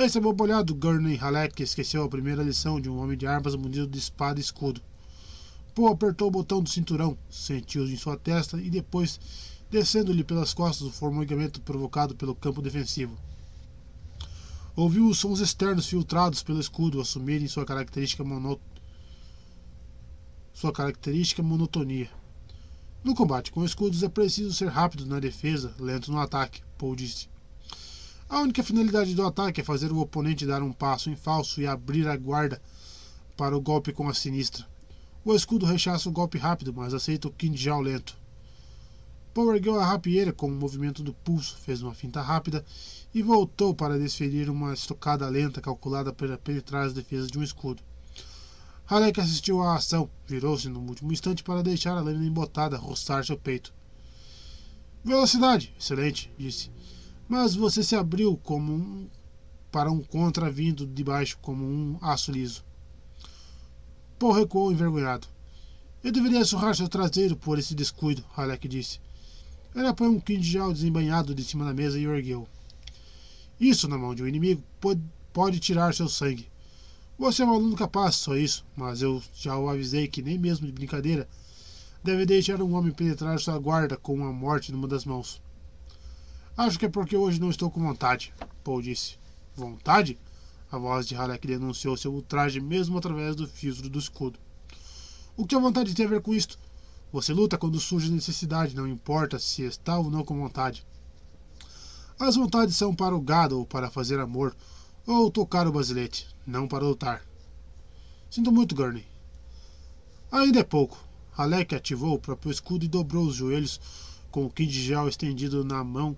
Esse 0.00 0.16
é 0.16 0.20
bobalhado 0.20 0.76
Gurney 0.76 1.16
Halleck 1.16 1.60
esqueceu 1.60 2.04
a 2.04 2.08
primeira 2.08 2.40
lição 2.40 2.80
de 2.80 2.88
um 2.88 3.00
homem 3.00 3.18
de 3.18 3.26
armas 3.26 3.56
munido 3.56 3.88
de 3.88 3.98
espada 3.98 4.38
e 4.38 4.40
escudo. 4.40 4.80
Paul 5.74 5.88
apertou 5.88 6.28
o 6.28 6.30
botão 6.30 6.62
do 6.62 6.70
cinturão, 6.70 7.18
sentiu 7.28 7.84
em 7.84 7.96
sua 7.96 8.16
testa 8.16 8.60
e 8.60 8.70
depois, 8.70 9.18
descendo-lhe 9.68 10.22
pelas 10.22 10.54
costas, 10.54 10.86
o 10.86 10.92
formigamento 10.92 11.60
provocado 11.62 12.14
pelo 12.14 12.32
campo 12.32 12.62
defensivo. 12.62 13.18
Ouviu 14.76 15.08
os 15.08 15.18
sons 15.18 15.40
externos 15.40 15.88
filtrados 15.88 16.44
pelo 16.44 16.60
escudo 16.60 17.00
assumirem 17.00 17.48
sua 17.48 17.64
característica, 17.64 18.22
sua 20.52 20.72
característica 20.72 21.42
monotonia. 21.42 22.08
No 23.02 23.16
combate 23.16 23.50
com 23.50 23.64
escudos 23.64 24.04
é 24.04 24.08
preciso 24.08 24.54
ser 24.54 24.68
rápido 24.68 25.04
na 25.06 25.18
defesa, 25.18 25.74
lento 25.76 26.12
no 26.12 26.20
ataque, 26.20 26.62
Paul 26.78 26.94
disse. 26.94 27.28
A 28.30 28.40
única 28.40 28.62
finalidade 28.62 29.14
do 29.14 29.24
ataque 29.24 29.62
é 29.62 29.64
fazer 29.64 29.90
o 29.90 30.00
oponente 30.00 30.44
dar 30.44 30.62
um 30.62 30.70
passo 30.70 31.08
em 31.08 31.16
falso 31.16 31.62
e 31.62 31.66
abrir 31.66 32.06
a 32.06 32.14
guarda 32.14 32.60
para 33.38 33.56
o 33.56 33.60
golpe 33.60 33.90
com 33.90 34.06
a 34.06 34.12
sinistra. 34.12 34.66
O 35.24 35.34
escudo 35.34 35.64
rechaça 35.64 36.10
o 36.10 36.12
golpe 36.12 36.36
rápido, 36.36 36.74
mas 36.74 36.92
aceita 36.92 37.26
o 37.26 37.32
Kinjal 37.32 37.80
lento. 37.80 38.18
Paul 39.32 39.54
ergueu 39.54 39.80
a 39.80 39.86
rapieira 39.86 40.30
com 40.30 40.50
um 40.50 40.58
movimento 40.58 41.02
do 41.02 41.14
pulso, 41.14 41.56
fez 41.56 41.80
uma 41.80 41.94
finta 41.94 42.20
rápida 42.20 42.62
e 43.14 43.22
voltou 43.22 43.74
para 43.74 43.98
desferir 43.98 44.50
uma 44.50 44.74
estocada 44.74 45.26
lenta 45.26 45.62
calculada 45.62 46.12
para 46.12 46.36
penetrar 46.36 46.84
as 46.84 46.92
defesas 46.92 47.30
de 47.30 47.38
um 47.38 47.42
escudo. 47.42 47.82
Halleck 48.84 49.18
assistiu 49.20 49.62
à 49.62 49.76
ação, 49.76 50.10
virou-se 50.26 50.68
no 50.68 50.80
último 50.80 51.12
instante 51.14 51.42
para 51.42 51.62
deixar 51.62 51.96
a 51.96 52.02
lâmina 52.02 52.26
embotada 52.26 52.76
roçar 52.76 53.24
seu 53.24 53.38
peito. 53.38 53.72
Velocidade, 55.02 55.74
excelente, 55.78 56.30
disse 56.36 56.70
mas 57.28 57.54
você 57.54 57.82
se 57.82 57.94
abriu 57.94 58.36
como 58.38 58.72
um 58.72 59.08
para 59.70 59.90
um 59.90 60.02
contra 60.02 60.50
vindo 60.50 60.86
de 60.86 61.04
baixo 61.04 61.38
como 61.42 61.62
um 61.62 61.98
aço 62.00 62.32
liso. 62.32 62.64
Paul 64.18 64.32
recuou 64.32 64.72
envergonhado. 64.72 65.28
Eu 66.02 66.10
deveria 66.10 66.44
surrar 66.44 66.74
seu 66.74 66.88
traseiro 66.88 67.36
por 67.36 67.58
esse 67.58 67.74
descuido, 67.74 68.24
Halleck 68.34 68.66
disse. 68.66 68.98
Ele 69.74 69.86
apanhou 69.86 70.14
um 70.14 70.20
quindial 70.20 70.72
desembanhado 70.72 71.34
de 71.34 71.44
cima 71.44 71.64
da 71.64 71.74
mesa 71.74 71.98
e 71.98 72.04
ergueu. 72.04 72.48
Isso 73.60 73.86
na 73.86 73.98
mão 73.98 74.14
de 74.14 74.22
um 74.22 74.26
inimigo 74.26 74.62
pode, 74.80 75.02
pode 75.32 75.60
tirar 75.60 75.94
seu 75.94 76.08
sangue. 76.08 76.48
Você 77.18 77.42
é 77.42 77.44
um 77.44 77.52
aluno 77.52 77.76
capaz, 77.76 78.14
só 78.16 78.36
isso, 78.36 78.64
mas 78.74 79.02
eu 79.02 79.22
já 79.34 79.56
o 79.58 79.68
avisei 79.68 80.08
que 80.08 80.22
nem 80.22 80.38
mesmo 80.38 80.66
de 80.66 80.72
brincadeira 80.72 81.28
deve 82.02 82.24
deixar 82.24 82.62
um 82.62 82.74
homem 82.74 82.92
penetrar 82.92 83.38
sua 83.38 83.58
guarda 83.58 83.96
com 83.96 84.24
a 84.24 84.32
morte 84.32 84.72
numa 84.72 84.88
das 84.88 85.04
mãos. 85.04 85.42
Acho 86.58 86.76
que 86.76 86.86
é 86.86 86.88
porque 86.88 87.16
hoje 87.16 87.40
não 87.40 87.50
estou 87.50 87.70
com 87.70 87.80
vontade, 87.80 88.34
Paul 88.64 88.82
disse. 88.82 89.16
Vontade? 89.54 90.18
A 90.72 90.76
voz 90.76 91.06
de 91.06 91.14
Halleck 91.14 91.46
denunciou 91.46 91.96
seu 91.96 92.12
ultraje 92.12 92.58
mesmo 92.58 92.98
através 92.98 93.36
do 93.36 93.46
filtro 93.46 93.88
do 93.88 93.96
escudo. 93.96 94.40
O 95.36 95.46
que 95.46 95.54
a 95.54 95.60
vontade 95.60 95.94
tem 95.94 96.04
a 96.04 96.08
ver 96.08 96.20
com 96.20 96.34
isto? 96.34 96.58
Você 97.12 97.32
luta 97.32 97.56
quando 97.56 97.78
surge 97.78 98.10
necessidade, 98.10 98.74
não 98.74 98.88
importa 98.88 99.38
se 99.38 99.62
está 99.62 99.96
ou 99.98 100.10
não 100.10 100.24
com 100.24 100.36
vontade. 100.36 100.84
As 102.18 102.34
vontades 102.34 102.74
são 102.74 102.92
para 102.92 103.14
o 103.14 103.20
gado 103.20 103.56
ou 103.56 103.64
para 103.64 103.88
fazer 103.88 104.18
amor, 104.18 104.52
ou 105.06 105.30
tocar 105.30 105.64
o 105.68 105.72
basilete, 105.72 106.26
não 106.44 106.66
para 106.66 106.84
lutar. 106.84 107.22
Sinto 108.28 108.50
muito, 108.50 108.74
Gurney. 108.74 109.06
Ainda 110.32 110.58
é 110.58 110.64
pouco. 110.64 110.98
Halleck 111.30 111.72
ativou 111.76 112.14
o 112.14 112.20
próprio 112.20 112.50
escudo 112.50 112.84
e 112.84 112.88
dobrou 112.88 113.26
os 113.26 113.36
joelhos 113.36 113.80
com 114.28 114.44
o 114.44 114.50
kit 114.50 114.72
de 114.72 114.82
gel 114.82 115.08
estendido 115.08 115.64
na 115.64 115.84
mão 115.84 116.16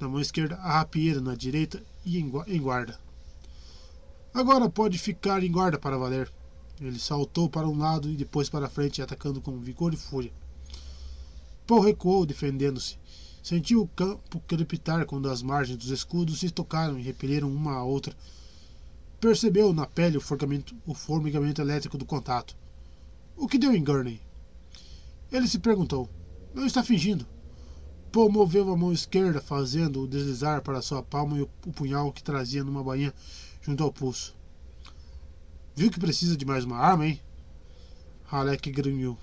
na 0.00 0.08
mão 0.08 0.20
esquerda, 0.20 0.56
a 0.56 0.78
rapieira 0.78 1.20
na 1.20 1.34
direita 1.34 1.82
e 2.04 2.18
em 2.18 2.60
guarda. 2.60 2.98
Agora 4.32 4.68
pode 4.68 4.98
ficar 4.98 5.42
em 5.42 5.50
guarda 5.50 5.78
para 5.78 5.98
valer. 5.98 6.30
Ele 6.80 6.98
saltou 6.98 7.48
para 7.48 7.68
um 7.68 7.76
lado 7.76 8.08
e 8.08 8.16
depois 8.16 8.48
para 8.48 8.68
frente, 8.68 9.02
atacando 9.02 9.40
com 9.40 9.58
vigor 9.58 9.92
e 9.92 9.96
fúria. 9.96 10.32
Paul 11.66 11.80
recuou, 11.80 12.24
defendendo-se. 12.24 12.96
Sentiu 13.42 13.82
o 13.82 13.88
campo 13.88 14.40
crepitar 14.46 15.04
quando 15.06 15.28
as 15.28 15.42
margens 15.42 15.78
dos 15.78 15.90
escudos 15.90 16.40
se 16.40 16.50
tocaram 16.50 16.98
e 16.98 17.02
repeliram 17.02 17.50
uma 17.50 17.74
à 17.74 17.82
outra. 17.82 18.14
Percebeu 19.20 19.72
na 19.72 19.86
pele 19.86 20.16
o 20.16 20.20
formigamento, 20.20 20.76
o 20.86 20.94
formigamento 20.94 21.60
elétrico 21.60 21.98
do 21.98 22.04
contato. 22.04 22.56
O 23.36 23.48
que 23.48 23.58
deu 23.58 23.74
em 23.74 23.82
Gurney? 23.82 24.20
Ele 25.32 25.48
se 25.48 25.58
perguntou. 25.58 26.08
Não 26.54 26.64
está 26.64 26.84
fingindo. 26.84 27.26
Paul 28.10 28.30
moveu 28.30 28.72
a 28.72 28.76
mão 28.76 28.90
esquerda, 28.90 29.40
fazendo-o 29.40 30.08
deslizar 30.08 30.62
para 30.62 30.80
sua 30.80 31.02
palma 31.02 31.36
e 31.36 31.42
o 31.42 31.46
punhal 31.72 32.10
que 32.10 32.22
trazia 32.22 32.64
numa 32.64 32.82
bainha 32.82 33.12
junto 33.60 33.84
ao 33.84 33.92
pulso. 33.92 34.34
Viu 35.76 35.90
que 35.90 36.00
precisa 36.00 36.36
de 36.36 36.46
mais 36.46 36.64
uma 36.64 36.78
arma, 36.78 37.06
hein? 37.06 37.20
Halleck 38.30 38.70
grunhiu. 38.70 39.16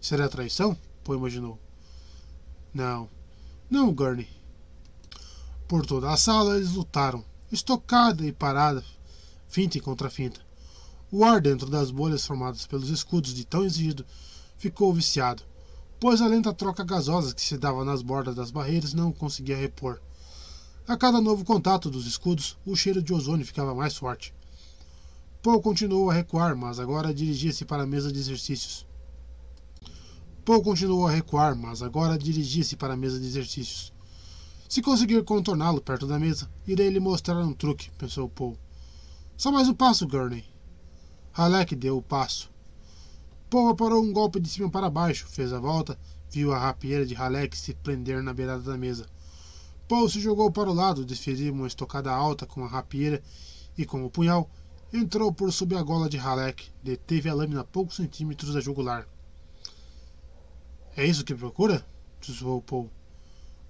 Será 0.00 0.28
traição? 0.28 0.76
Paul 1.02 1.18
imaginou. 1.18 1.58
Não. 2.74 3.08
Não, 3.70 3.92
Gurney. 3.94 4.28
Por 5.66 5.86
toda 5.86 6.10
a 6.10 6.16
sala 6.16 6.56
eles 6.56 6.72
lutaram, 6.72 7.24
estocada 7.50 8.26
e 8.26 8.32
parada, 8.32 8.84
finta 9.48 9.78
e 9.78 9.80
contra 9.80 10.10
finta. 10.10 10.40
O 11.10 11.24
ar 11.24 11.40
dentro 11.40 11.70
das 11.70 11.90
bolhas 11.90 12.26
formadas 12.26 12.66
pelos 12.66 12.90
escudos 12.90 13.32
de 13.32 13.46
tão 13.46 13.64
exigido 13.64 14.04
ficou 14.58 14.92
viciado 14.92 15.42
pois 16.02 16.20
a 16.20 16.26
lenta 16.26 16.52
troca 16.52 16.82
gasosa 16.82 17.32
que 17.32 17.40
se 17.40 17.56
dava 17.56 17.84
nas 17.84 18.02
bordas 18.02 18.34
das 18.34 18.50
barreiras 18.50 18.92
não 18.92 19.12
conseguia 19.12 19.56
repor. 19.56 20.02
A 20.84 20.96
cada 20.96 21.20
novo 21.20 21.44
contato 21.44 21.88
dos 21.88 22.08
escudos, 22.08 22.58
o 22.66 22.74
cheiro 22.74 23.00
de 23.00 23.14
ozônio 23.14 23.46
ficava 23.46 23.72
mais 23.72 23.96
forte. 23.96 24.34
Paul 25.40 25.62
continuou 25.62 26.10
a 26.10 26.14
recuar, 26.14 26.56
mas 26.56 26.80
agora 26.80 27.14
dirigia-se 27.14 27.64
para 27.64 27.84
a 27.84 27.86
mesa 27.86 28.10
de 28.10 28.18
exercícios. 28.18 28.84
Paul 30.44 30.60
continuou 30.64 31.06
a 31.06 31.10
recuar, 31.12 31.54
mas 31.54 31.82
agora 31.82 32.18
dirigia-se 32.18 32.74
para 32.74 32.94
a 32.94 32.96
mesa 32.96 33.20
de 33.20 33.26
exercícios. 33.28 33.92
Se 34.68 34.82
conseguir 34.82 35.22
contorná-lo 35.22 35.80
perto 35.80 36.04
da 36.04 36.18
mesa, 36.18 36.50
irei 36.66 36.90
lhe 36.90 36.98
mostrar 36.98 37.38
um 37.38 37.54
truque, 37.54 37.92
pensou 37.96 38.28
Paul. 38.28 38.58
Só 39.36 39.52
mais 39.52 39.68
um 39.68 39.74
passo, 39.74 40.08
Gurney. 40.08 40.44
Halleck 41.32 41.76
deu 41.76 41.96
o 41.96 42.02
passo. 42.02 42.51
Paul 43.52 43.76
parou 43.76 44.02
um 44.02 44.14
golpe 44.14 44.40
de 44.40 44.48
cima 44.48 44.70
para 44.70 44.88
baixo, 44.88 45.26
fez 45.28 45.52
a 45.52 45.60
volta, 45.60 45.98
viu 46.30 46.54
a 46.54 46.58
rapieira 46.58 47.04
de 47.04 47.14
Halleck 47.14 47.54
se 47.54 47.74
prender 47.74 48.22
na 48.22 48.32
beirada 48.32 48.62
da 48.62 48.78
mesa. 48.78 49.06
Paul 49.86 50.08
se 50.08 50.20
jogou 50.20 50.50
para 50.50 50.70
o 50.70 50.72
lado, 50.72 51.04
desferiu 51.04 51.52
uma 51.52 51.66
estocada 51.66 52.10
alta 52.10 52.46
com 52.46 52.64
a 52.64 52.66
rapieira 52.66 53.22
e, 53.76 53.84
com 53.84 54.02
o 54.06 54.10
punhal, 54.10 54.50
entrou 54.90 55.30
por 55.30 55.52
sob 55.52 55.76
a 55.76 55.82
gola 55.82 56.08
de 56.08 56.16
Halleck, 56.16 56.70
deteve 56.82 57.28
a 57.28 57.34
lâmina 57.34 57.60
a 57.60 57.64
poucos 57.64 57.96
centímetros 57.96 58.54
da 58.54 58.60
jugular. 58.62 59.06
É 60.96 61.04
isso 61.04 61.22
que 61.22 61.34
procura? 61.34 61.84
sussurrou 62.22 62.62
Paul. 62.62 62.90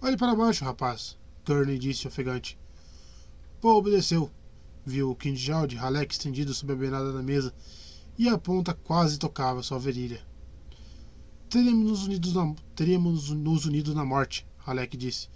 Olhe 0.01 0.17
para 0.17 0.37
baixo, 0.37 0.65
rapaz, 0.65 1.19
Gurney 1.45 1.77
disse 1.77 2.07
ofegante. 2.07 2.57
Paul 3.61 3.79
obedeceu. 3.79 4.31
Viu 4.87 5.11
o 5.11 5.17
quinjal 5.17 5.67
de 5.67 5.75
Halleck 5.75 6.15
estendido 6.15 6.55
sob 6.55 6.73
a 6.73 6.77
beirada 6.77 7.13
da 7.13 7.21
mesa 7.21 7.53
e 8.19 8.29
a 8.29 8.37
ponta 8.37 8.75
quase 8.75 9.19
tocava 9.19 9.63
sua 9.63 9.79
virilha. 9.79 10.21
Teríamos 11.49 11.91
nos 11.91 12.05
unidos 12.07 12.35
na, 12.35 12.55
teríamos 12.75 13.31
nos 13.31 13.67
unido 13.67 13.95
na 13.95 14.05
morte, 14.05 14.47
Halleck 14.59 14.97
disse. 14.97 15.29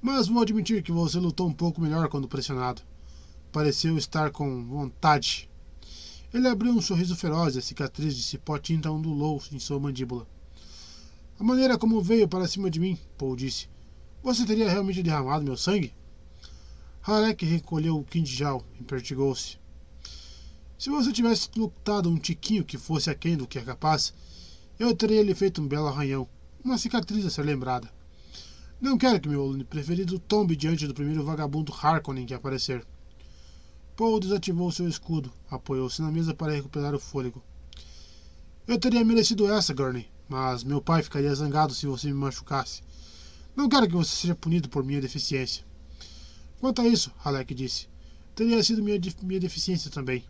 Mas 0.00 0.28
vou 0.28 0.42
admitir 0.42 0.82
que 0.82 0.92
você 0.92 1.18
lutou 1.18 1.48
um 1.48 1.52
pouco 1.52 1.80
melhor 1.80 2.08
quando 2.08 2.28
pressionado. 2.28 2.82
Pareceu 3.50 3.98
estar 3.98 4.30
com 4.30 4.64
vontade. 4.64 5.50
Ele 6.32 6.46
abriu 6.46 6.72
um 6.72 6.80
sorriso 6.80 7.16
feroz 7.16 7.56
e 7.56 7.58
a 7.58 7.62
cicatriz 7.62 8.14
de 8.14 8.22
cipó 8.22 8.58
tinta 8.58 8.90
ondulou 8.90 9.42
em 9.50 9.58
sua 9.58 9.80
mandíbula. 9.80 10.26
A 11.38 11.44
maneira 11.44 11.76
como 11.76 12.00
veio 12.00 12.28
para 12.28 12.46
cima 12.46 12.70
de 12.70 12.78
mim, 12.78 12.98
Paul 13.16 13.34
disse. 13.34 13.68
Você 14.22 14.44
teria 14.44 14.70
realmente 14.70 15.02
derramado 15.02 15.44
meu 15.44 15.56
sangue? 15.56 15.94
Halleck 17.00 17.44
recolheu 17.44 17.96
o 17.98 18.04
quindijal 18.04 18.64
e 18.78 18.84
pertigou-se. 18.84 19.57
Se 20.78 20.90
você 20.90 21.12
tivesse 21.12 21.48
lutado 21.56 22.08
um 22.08 22.16
tiquinho 22.16 22.64
que 22.64 22.78
fosse 22.78 23.10
aquém 23.10 23.36
do 23.36 23.48
que 23.48 23.58
é 23.58 23.62
capaz, 23.62 24.14
eu 24.78 24.94
teria 24.94 25.24
lhe 25.24 25.34
feito 25.34 25.60
um 25.60 25.66
belo 25.66 25.88
arranhão, 25.88 26.28
uma 26.64 26.78
cicatriz 26.78 27.26
a 27.26 27.30
ser 27.30 27.42
lembrada. 27.42 27.92
Não 28.80 28.96
quero 28.96 29.20
que 29.20 29.28
meu 29.28 29.42
aluno 29.42 29.64
preferido 29.64 30.20
tombe 30.20 30.54
diante 30.54 30.86
do 30.86 30.94
primeiro 30.94 31.24
vagabundo 31.24 31.74
Harkonnen 31.74 32.26
que 32.26 32.32
aparecer. 32.32 32.86
Paul 33.96 34.20
desativou 34.20 34.70
seu 34.70 34.88
escudo, 34.88 35.32
apoiou-se 35.50 36.00
na 36.00 36.12
mesa 36.12 36.32
para 36.32 36.52
recuperar 36.52 36.94
o 36.94 37.00
fôlego. 37.00 37.42
Eu 38.64 38.78
teria 38.78 39.04
merecido 39.04 39.52
essa, 39.52 39.74
Gurney, 39.74 40.08
mas 40.28 40.62
meu 40.62 40.80
pai 40.80 41.02
ficaria 41.02 41.34
zangado 41.34 41.74
se 41.74 41.88
você 41.88 42.06
me 42.06 42.14
machucasse. 42.14 42.82
Não 43.56 43.68
quero 43.68 43.88
que 43.88 43.96
você 43.96 44.14
seja 44.14 44.36
punido 44.36 44.68
por 44.68 44.84
minha 44.84 45.00
deficiência. 45.00 45.64
Quanto 46.60 46.82
a 46.82 46.86
isso, 46.86 47.10
Halleck 47.18 47.52
disse, 47.52 47.88
teria 48.36 48.62
sido 48.62 48.80
minha, 48.80 49.00
minha 49.24 49.40
deficiência 49.40 49.90
também. 49.90 50.22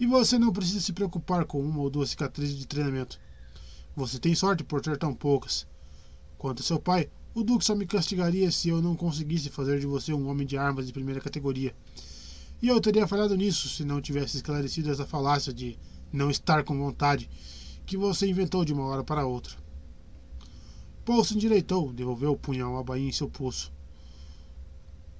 E 0.00 0.06
você 0.06 0.38
não 0.38 0.50
precisa 0.50 0.80
se 0.80 0.94
preocupar 0.94 1.44
com 1.44 1.60
uma 1.60 1.80
ou 1.80 1.90
duas 1.90 2.08
cicatrizes 2.08 2.58
de 2.58 2.66
treinamento. 2.66 3.20
Você 3.94 4.18
tem 4.18 4.34
sorte 4.34 4.64
por 4.64 4.80
ter 4.80 4.96
tão 4.96 5.14
poucas. 5.14 5.66
Quanto 6.38 6.62
a 6.62 6.64
seu 6.64 6.80
pai, 6.80 7.10
o 7.34 7.44
Duque 7.44 7.62
só 7.62 7.74
me 7.74 7.86
castigaria 7.86 8.50
se 8.50 8.70
eu 8.70 8.80
não 8.80 8.96
conseguisse 8.96 9.50
fazer 9.50 9.78
de 9.78 9.86
você 9.86 10.14
um 10.14 10.26
homem 10.30 10.46
de 10.46 10.56
armas 10.56 10.86
de 10.86 10.92
primeira 10.94 11.20
categoria. 11.20 11.76
E 12.62 12.68
eu 12.68 12.80
teria 12.80 13.06
falhado 13.06 13.36
nisso 13.36 13.68
se 13.68 13.84
não 13.84 14.00
tivesse 14.00 14.38
esclarecido 14.38 14.90
essa 14.90 15.04
falácia 15.04 15.52
de 15.52 15.78
não 16.10 16.30
estar 16.30 16.64
com 16.64 16.78
vontade 16.78 17.28
que 17.84 17.98
você 17.98 18.26
inventou 18.26 18.64
de 18.64 18.72
uma 18.72 18.86
hora 18.86 19.04
para 19.04 19.26
outra. 19.26 19.54
Paul 21.04 21.22
se 21.22 21.34
endireitou, 21.34 21.92
devolveu 21.92 22.32
o 22.32 22.38
punhal 22.38 22.78
à 22.78 22.82
bainha 22.82 23.10
em 23.10 23.12
seu 23.12 23.28
pulso. 23.28 23.70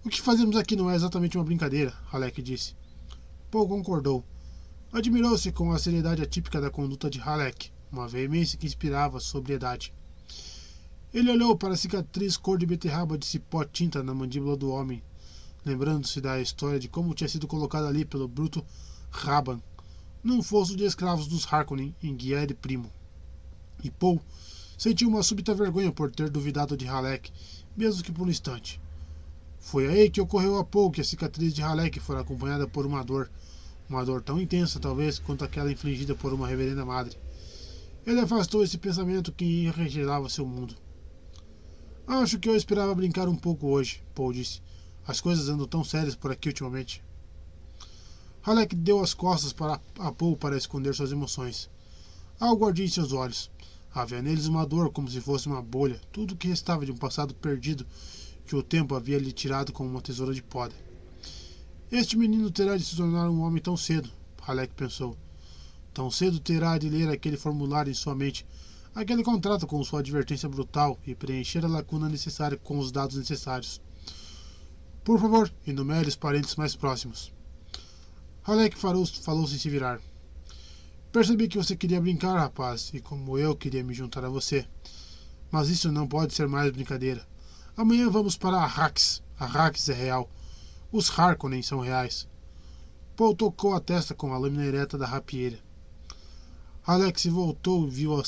O 0.02 0.08
que 0.08 0.22
fazemos 0.22 0.56
aqui 0.56 0.74
não 0.74 0.90
é 0.90 0.94
exatamente 0.94 1.36
uma 1.36 1.44
brincadeira, 1.44 1.92
Halleck 2.10 2.40
disse. 2.40 2.74
Paul 3.50 3.68
concordou. 3.68 4.24
Admirou-se 4.92 5.52
com 5.52 5.70
a 5.70 5.78
seriedade 5.78 6.20
atípica 6.20 6.60
da 6.60 6.68
conduta 6.68 7.08
de 7.08 7.20
Halleck, 7.20 7.70
uma 7.92 8.08
veemência 8.08 8.58
que 8.58 8.66
inspirava 8.66 9.20
sobriedade. 9.20 9.94
Ele 11.14 11.30
olhou 11.30 11.56
para 11.56 11.74
a 11.74 11.76
cicatriz 11.76 12.36
cor 12.36 12.58
de 12.58 12.66
beterraba 12.66 13.16
de 13.16 13.24
cipó 13.24 13.64
tinta 13.64 14.02
na 14.02 14.12
mandíbula 14.12 14.56
do 14.56 14.68
homem, 14.68 15.00
lembrando-se 15.64 16.20
da 16.20 16.40
história 16.40 16.80
de 16.80 16.88
como 16.88 17.14
tinha 17.14 17.28
sido 17.28 17.46
colocado 17.46 17.86
ali 17.86 18.04
pelo 18.04 18.26
bruto 18.26 18.66
Raban, 19.12 19.62
num 20.24 20.42
fosso 20.42 20.76
de 20.76 20.82
escravos 20.82 21.28
dos 21.28 21.46
Harkonnen 21.46 21.94
em 22.02 22.16
Guiere 22.16 22.54
Primo. 22.54 22.90
E 23.84 23.92
Paul 23.92 24.20
sentiu 24.76 25.08
uma 25.08 25.22
súbita 25.22 25.54
vergonha 25.54 25.92
por 25.92 26.10
ter 26.10 26.28
duvidado 26.28 26.76
de 26.76 26.88
Halek, 26.88 27.30
mesmo 27.76 28.02
que 28.02 28.10
por 28.10 28.26
um 28.26 28.30
instante. 28.30 28.80
Foi 29.60 29.86
aí 29.86 30.10
que 30.10 30.20
ocorreu 30.20 30.58
a 30.58 30.64
Paul 30.64 30.90
que 30.90 31.00
a 31.00 31.04
cicatriz 31.04 31.54
de 31.54 31.62
Halek 31.62 32.00
fora 32.00 32.22
acompanhada 32.22 32.66
por 32.66 32.84
uma 32.84 33.04
dor, 33.04 33.30
uma 33.90 34.04
dor 34.04 34.22
tão 34.22 34.40
intensa 34.40 34.78
talvez 34.78 35.18
quanto 35.18 35.44
aquela 35.44 35.70
infligida 35.70 36.14
por 36.14 36.32
uma 36.32 36.46
reverenda 36.46 36.86
madre. 36.86 37.18
Ele 38.06 38.20
afastou 38.20 38.62
esse 38.62 38.78
pensamento 38.78 39.32
que 39.32 39.68
regelava 39.70 40.28
seu 40.28 40.46
mundo. 40.46 40.76
Acho 42.06 42.38
que 42.38 42.48
eu 42.48 42.54
esperava 42.54 42.94
brincar 42.94 43.28
um 43.28 43.34
pouco 43.34 43.66
hoje, 43.66 44.02
Paul 44.14 44.32
disse. 44.32 44.62
As 45.06 45.20
coisas 45.20 45.48
andam 45.48 45.66
tão 45.66 45.82
sérias 45.82 46.14
por 46.14 46.30
aqui 46.30 46.48
ultimamente. 46.48 47.02
Halleck 48.42 48.74
deu 48.76 49.00
as 49.00 49.12
costas 49.12 49.52
para 49.52 49.80
a 49.98 50.12
Paul 50.12 50.36
para 50.36 50.56
esconder 50.56 50.94
suas 50.94 51.12
emoções. 51.12 51.68
Algo 52.38 52.66
ardia 52.66 52.84
em 52.84 52.88
seus 52.88 53.12
olhos. 53.12 53.50
Havia 53.92 54.22
neles 54.22 54.46
uma 54.46 54.64
dor 54.64 54.90
como 54.92 55.10
se 55.10 55.20
fosse 55.20 55.48
uma 55.48 55.60
bolha, 55.60 56.00
tudo 56.12 56.36
que 56.36 56.46
restava 56.46 56.86
de 56.86 56.92
um 56.92 56.96
passado 56.96 57.34
perdido 57.34 57.84
que 58.46 58.54
o 58.54 58.62
tempo 58.62 58.94
havia 58.94 59.18
lhe 59.18 59.32
tirado 59.32 59.72
como 59.72 59.90
uma 59.90 60.00
tesoura 60.00 60.32
de 60.32 60.42
poda. 60.42 60.74
Este 61.90 62.16
menino 62.16 62.50
terá 62.50 62.76
de 62.76 62.84
se 62.84 62.96
tornar 62.96 63.28
um 63.28 63.40
homem 63.40 63.60
tão 63.60 63.76
cedo, 63.76 64.08
Halleck 64.42 64.72
pensou. 64.74 65.16
Tão 65.92 66.10
cedo 66.10 66.38
terá 66.38 66.78
de 66.78 66.88
ler 66.88 67.08
aquele 67.08 67.36
formulário 67.36 67.90
em 67.90 67.94
sua 67.94 68.14
mente 68.14 68.46
aquele 68.94 69.22
contrato 69.22 69.66
com 69.66 69.82
sua 69.84 70.00
advertência 70.00 70.48
brutal 70.48 70.98
e 71.06 71.14
preencher 71.14 71.64
a 71.64 71.68
lacuna 71.68 72.08
necessária 72.08 72.56
com 72.58 72.78
os 72.78 72.90
dados 72.90 73.16
necessários. 73.16 73.80
Por 75.04 75.18
favor, 75.20 75.50
enumere 75.66 76.08
os 76.08 76.16
parentes 76.16 76.56
mais 76.56 76.76
próximos. 76.76 77.32
Halleck 78.42 78.76
falou, 78.76 79.06
falou 79.06 79.46
sem 79.46 79.58
se 79.58 79.70
virar. 79.70 80.00
Percebi 81.12 81.48
que 81.48 81.58
você 81.58 81.74
queria 81.74 82.00
brincar, 82.00 82.38
rapaz, 82.38 82.90
e 82.94 83.00
como 83.00 83.38
eu 83.38 83.56
queria 83.56 83.82
me 83.82 83.94
juntar 83.94 84.24
a 84.24 84.28
você. 84.28 84.66
Mas 85.50 85.68
isso 85.68 85.90
não 85.90 86.06
pode 86.06 86.34
ser 86.34 86.46
mais 86.46 86.70
brincadeira. 86.70 87.26
Amanhã 87.76 88.08
vamos 88.08 88.36
para 88.36 88.58
Arrax. 88.58 89.22
Arrax 89.38 89.88
é 89.88 89.94
real. 89.94 90.30
Os 90.92 91.08
Harkonnen 91.16 91.62
são 91.62 91.78
reais. 91.78 92.26
Paul 93.16 93.36
tocou 93.36 93.74
a 93.74 93.80
testa 93.80 94.12
com 94.12 94.34
a 94.34 94.38
lâmina 94.38 94.64
ereta 94.64 94.98
da 94.98 95.06
rapieira. 95.06 95.56
Alex 96.84 97.26
voltou, 97.26 97.86
viu 97.86 98.16
a 98.16 98.22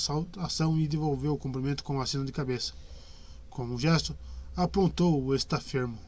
ação 0.44 0.78
e 0.78 0.86
devolveu 0.86 1.32
o 1.34 1.38
cumprimento 1.38 1.82
com 1.82 1.96
um 1.96 2.00
aceno 2.00 2.24
de 2.24 2.30
cabeça. 2.30 2.72
Com 3.50 3.64
um 3.64 3.76
gesto, 3.76 4.16
apontou 4.54 5.20
o 5.24 5.34
estafermo. 5.34 5.98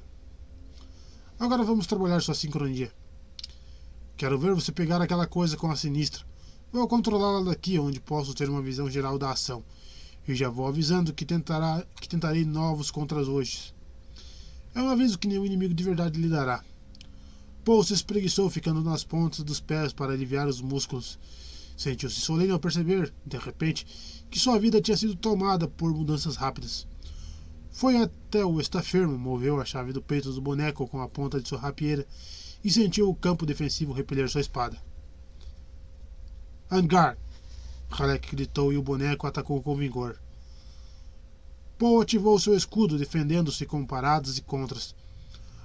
Agora 1.40 1.64
vamos 1.64 1.89
trabalhar 1.89 2.20
sua 2.20 2.36
sincronia. 2.36 2.93
Quero 4.16 4.39
ver 4.39 4.55
você 4.55 4.70
pegar 4.70 5.02
aquela 5.02 5.26
coisa 5.26 5.56
com 5.56 5.72
a 5.72 5.76
sinistra. 5.76 6.24
Vou 6.70 6.86
controlá-la 6.86 7.51
daqui, 7.51 7.81
onde 7.81 7.98
posso 7.98 8.32
ter 8.32 8.48
uma 8.48 8.62
visão 8.62 8.89
geral 8.89 9.18
da 9.18 9.32
ação. 9.32 9.64
E 10.28 10.36
já 10.36 10.48
vou 10.48 10.68
avisando 10.68 11.12
que, 11.12 11.24
tentará, 11.24 11.85
que 12.01 12.09
tentarei 12.09 12.44
novos 12.44 12.93
contras 12.93 13.26
hoje. 13.26 13.73
É 14.74 14.82
um 14.82 14.88
aviso 14.88 15.18
que 15.18 15.28
nenhum 15.28 15.46
inimigo 15.46 15.74
de 15.74 15.84
verdade 15.84 16.20
lhe 16.20 16.28
dará. 16.28 16.64
Paul 17.64 17.82
se 17.84 17.94
espreguiçou, 17.94 18.51
ficando 18.51 18.82
nas 18.82 19.05
pontas 19.05 19.44
dos 19.44 19.60
pés 19.60 19.92
para 19.92 20.12
aliviar 20.12 20.48
os 20.48 20.60
músculos 20.60 21.18
Sentiu-se 21.76 22.20
solene 22.20 22.52
ao 22.52 22.60
perceber, 22.60 23.12
de 23.26 23.36
repente, 23.36 23.84
que 24.30 24.38
sua 24.38 24.59
vida 24.59 24.80
tinha 24.80 24.96
sido 24.96 25.16
tomada 25.16 25.66
por 25.66 25.92
mudanças 25.92 26.36
rápidas. 26.36 26.86
Foi 27.72 27.96
até 27.96 28.44
o 28.44 28.60
estafermo, 28.60 29.18
moveu 29.18 29.60
a 29.60 29.64
chave 29.64 29.92
do 29.92 30.01
peito 30.01 30.32
do 30.32 30.40
boneco 30.40 30.86
com 30.86 31.01
a 31.01 31.09
ponta 31.09 31.40
de 31.40 31.48
sua 31.48 31.59
rapieira 31.59 32.06
e 32.62 32.70
sentiu 32.70 33.09
o 33.09 33.14
campo 33.14 33.44
defensivo 33.44 33.92
repelir 33.92 34.28
sua 34.28 34.40
espada. 34.40 34.80
Angar! 36.70 37.18
Halek 37.90 38.34
gritou 38.34 38.72
e 38.72 38.76
o 38.76 38.82
boneco 38.82 39.26
atacou 39.26 39.60
com 39.60 39.76
vigor. 39.76 40.20
Paul 41.78 42.01
ativou 42.01 42.38
seu 42.38 42.56
escudo, 42.56 42.96
defendendo-se 42.96 43.66
com 43.66 43.84
paradas 43.84 44.38
e 44.38 44.42
contras. 44.42 44.94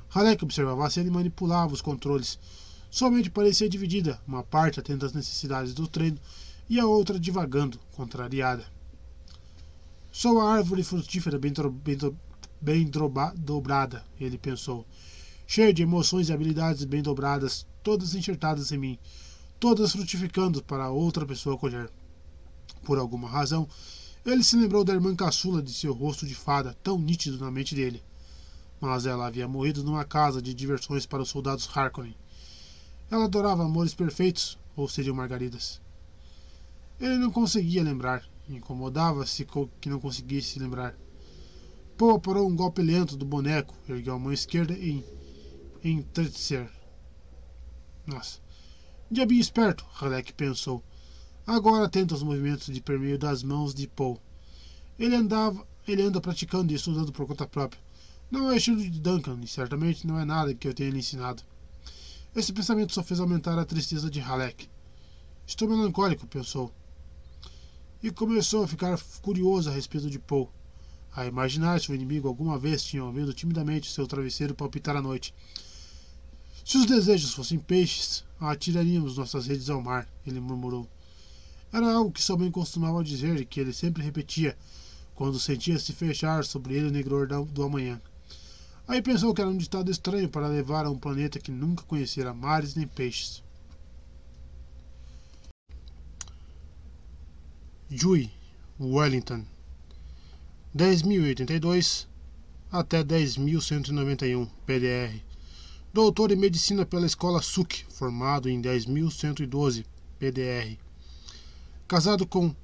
Halek 0.10 0.44
observava 0.44 0.90
se 0.90 0.99
ele 0.99 1.11
manipulava 1.11 1.73
os 1.73 1.81
controles, 1.81 2.40
somente 2.90 3.30
parecia 3.30 3.69
dividida, 3.69 4.19
uma 4.27 4.44
parte 4.44 4.80
atenta 4.80 5.06
às 5.06 5.14
necessidades 5.14 5.73
do 5.73 5.88
treino 5.88 6.18
e 6.68 6.80
a 6.80 6.86
outra 6.86 7.19
divagando, 7.19 7.80
contrariada. 7.91 8.65
Sou 10.11 10.41
a 10.41 10.52
árvore 10.52 10.84
frutífera 10.84 11.38
bem, 11.38 11.53
bem, 11.84 11.98
bem 12.60 12.91
dobrada, 13.38 14.03
ele 14.19 14.38
pensou, 14.40 14.86
cheia 15.45 15.72
de 15.72 15.84
emoções 15.84 16.30
e 16.30 16.34
habilidades 16.34 16.84
bem 16.86 17.03
dobradas, 17.03 17.68
todas 17.84 18.15
enxertadas 18.15 18.72
em 18.72 18.77
mim, 18.77 18.99
todas 19.60 19.91
frutificando 19.91 20.64
para 20.64 20.90
outra 20.90 21.26
pessoa 21.26 21.57
colher. 21.57 21.91
Por 22.84 22.98
alguma 22.98 23.30
razão, 23.30 23.68
ele 24.26 24.44
se 24.44 24.56
lembrou 24.56 24.84
da 24.84 24.94
irmã 24.94 25.16
caçula 25.16 25.62
de 25.62 25.74
seu 25.74 25.94
rosto 25.94 26.26
de 26.26 26.36
fada, 26.36 26.78
tão 26.84 27.00
nítido 27.00 27.38
na 27.38 27.50
mente 27.50 27.76
dele. 27.76 28.04
Mas 28.80 29.06
ela 29.06 29.28
havia 29.28 29.48
morrido 29.48 29.84
numa 29.84 30.06
casa 30.06 30.41
de 30.41 30.54
diversões 30.54 31.06
para 31.06 31.22
os 31.22 31.30
soldados 31.30 31.70
Harkonnen 31.76 32.16
ela 33.12 33.26
adorava 33.26 33.66
amores 33.66 33.94
perfeitos, 33.94 34.58
ou 34.76 34.88
seriam 34.88 35.16
margaridas. 35.16 35.82
Ele 37.00 37.18
não 37.18 37.32
conseguia 37.32 37.84
lembrar. 37.84 38.24
Incomodava-se 38.48 39.46
que 39.80 39.90
não 39.90 40.00
conseguisse 40.00 40.60
lembrar. 40.60 40.96
Poe 41.98 42.20
parou 42.20 42.48
um 42.48 42.56
golpe 42.56 42.82
lento 42.82 43.18
do 43.18 43.26
boneco, 43.26 43.76
ergueu 43.88 44.16
a 44.16 44.20
mão 44.20 44.32
esquerda 44.32 44.74
e 44.74 45.04
entretecer. 45.84 46.70
Nossa. 48.06 48.40
Diabinho 49.10 49.41
esperto, 49.41 49.86
Halleck 49.94 50.34
pensou. 50.34 50.84
Agora 51.52 51.86
atento 51.86 52.14
aos 52.14 52.22
movimentos 52.22 52.72
de 52.72 52.80
permeio 52.80 53.18
das 53.18 53.42
mãos 53.42 53.74
de 53.74 53.88
Paul. 53.88 54.22
Ele 55.00 55.16
andava, 55.16 55.68
ele 55.88 56.04
anda 56.04 56.22
praticando 56.22 56.72
e 56.72 56.76
estudando 56.76 57.12
por 57.12 57.26
conta 57.26 57.48
própria. 57.48 57.82
Não 58.30 58.52
é 58.52 58.58
estilo 58.58 58.80
de 58.80 59.00
Duncan, 59.00 59.40
e 59.42 59.48
certamente 59.48 60.06
não 60.06 60.20
é 60.20 60.26
nada 60.26 60.54
que 60.54 60.68
eu 60.68 60.76
tenha 60.76 60.92
lhe 60.92 61.00
ensinado. 61.00 61.42
Esse 62.36 62.54
pensamento 62.54 62.94
só 62.94 63.02
fez 63.02 63.20
aumentar 63.20 63.58
a 63.58 63.66
tristeza 63.66 64.12
de 64.12 64.20
Halleck. 64.20 64.70
Estou 65.48 65.68
melancólico, 65.68 66.28
pensou. 66.28 66.72
E 68.04 68.12
começou 68.12 68.64
a 68.64 68.68
ficar 68.68 69.00
curioso 69.20 69.72
a 69.72 69.74
respeito 69.74 70.08
de 70.08 70.20
Paul, 70.20 70.52
a 71.16 71.26
imaginar 71.26 71.82
se 71.82 71.92
o 71.92 71.96
inimigo 71.96 72.28
alguma 72.28 72.60
vez 72.60 72.84
tinha 72.84 73.04
ouvido 73.04 73.34
timidamente 73.34 73.92
seu 73.92 74.06
travesseiro 74.06 74.54
palpitar 74.54 74.96
à 74.96 75.02
noite. 75.02 75.34
Se 76.64 76.78
os 76.78 76.86
desejos 76.86 77.34
fossem 77.34 77.58
peixes, 77.58 78.24
atiraríamos 78.40 79.18
nossas 79.18 79.48
redes 79.48 79.68
ao 79.72 79.82
mar, 79.82 80.08
ele 80.28 80.40
murmurou. 80.40 80.88
Era 81.72 81.94
algo 81.94 82.12
que 82.12 82.22
sua 82.22 82.38
mãe 82.38 82.50
costumava 82.50 83.04
dizer 83.04 83.40
e 83.40 83.46
que 83.46 83.60
ele 83.60 83.74
sempre 83.74 84.04
repetia 84.04 84.58
quando 85.14 85.40
sentia 85.40 85.78
se 85.78 85.94
fechar 85.94 86.44
sobre 86.44 86.76
ele 86.76 86.88
o 86.88 86.91
negror 86.91 87.28
do 87.46 87.64
amanhã. 87.64 88.02
Aí 88.88 89.02
pensou 89.02 89.34
que 89.34 89.41
era 89.41 89.50
um 89.50 89.58
ditado 89.58 89.91
estranho 89.91 90.28
para 90.28 90.48
levar 90.48 90.86
a 90.86 90.90
um 90.90 90.98
planeta 90.98 91.40
que 91.40 91.52
nunca 91.52 91.84
conhecera 91.84 92.34
mares 92.34 92.74
nem 92.74 92.88
peixes. 92.88 93.44
Jui, 97.88 98.32
Wellington, 98.80 99.46
10.082 100.76 102.08
até 102.72 103.04
10.191 103.04 104.48
PDR. 104.66 105.22
Doutor 105.94 106.32
em 106.32 106.36
Medicina 106.36 106.86
pela 106.86 107.06
Escola 107.06 107.41
SUC, 107.41 107.86
formado 107.90 108.48
em 108.48 108.62
10.112 108.62 109.86
PDR. 110.18 110.89
Casado 111.90 112.26
com 112.28 112.56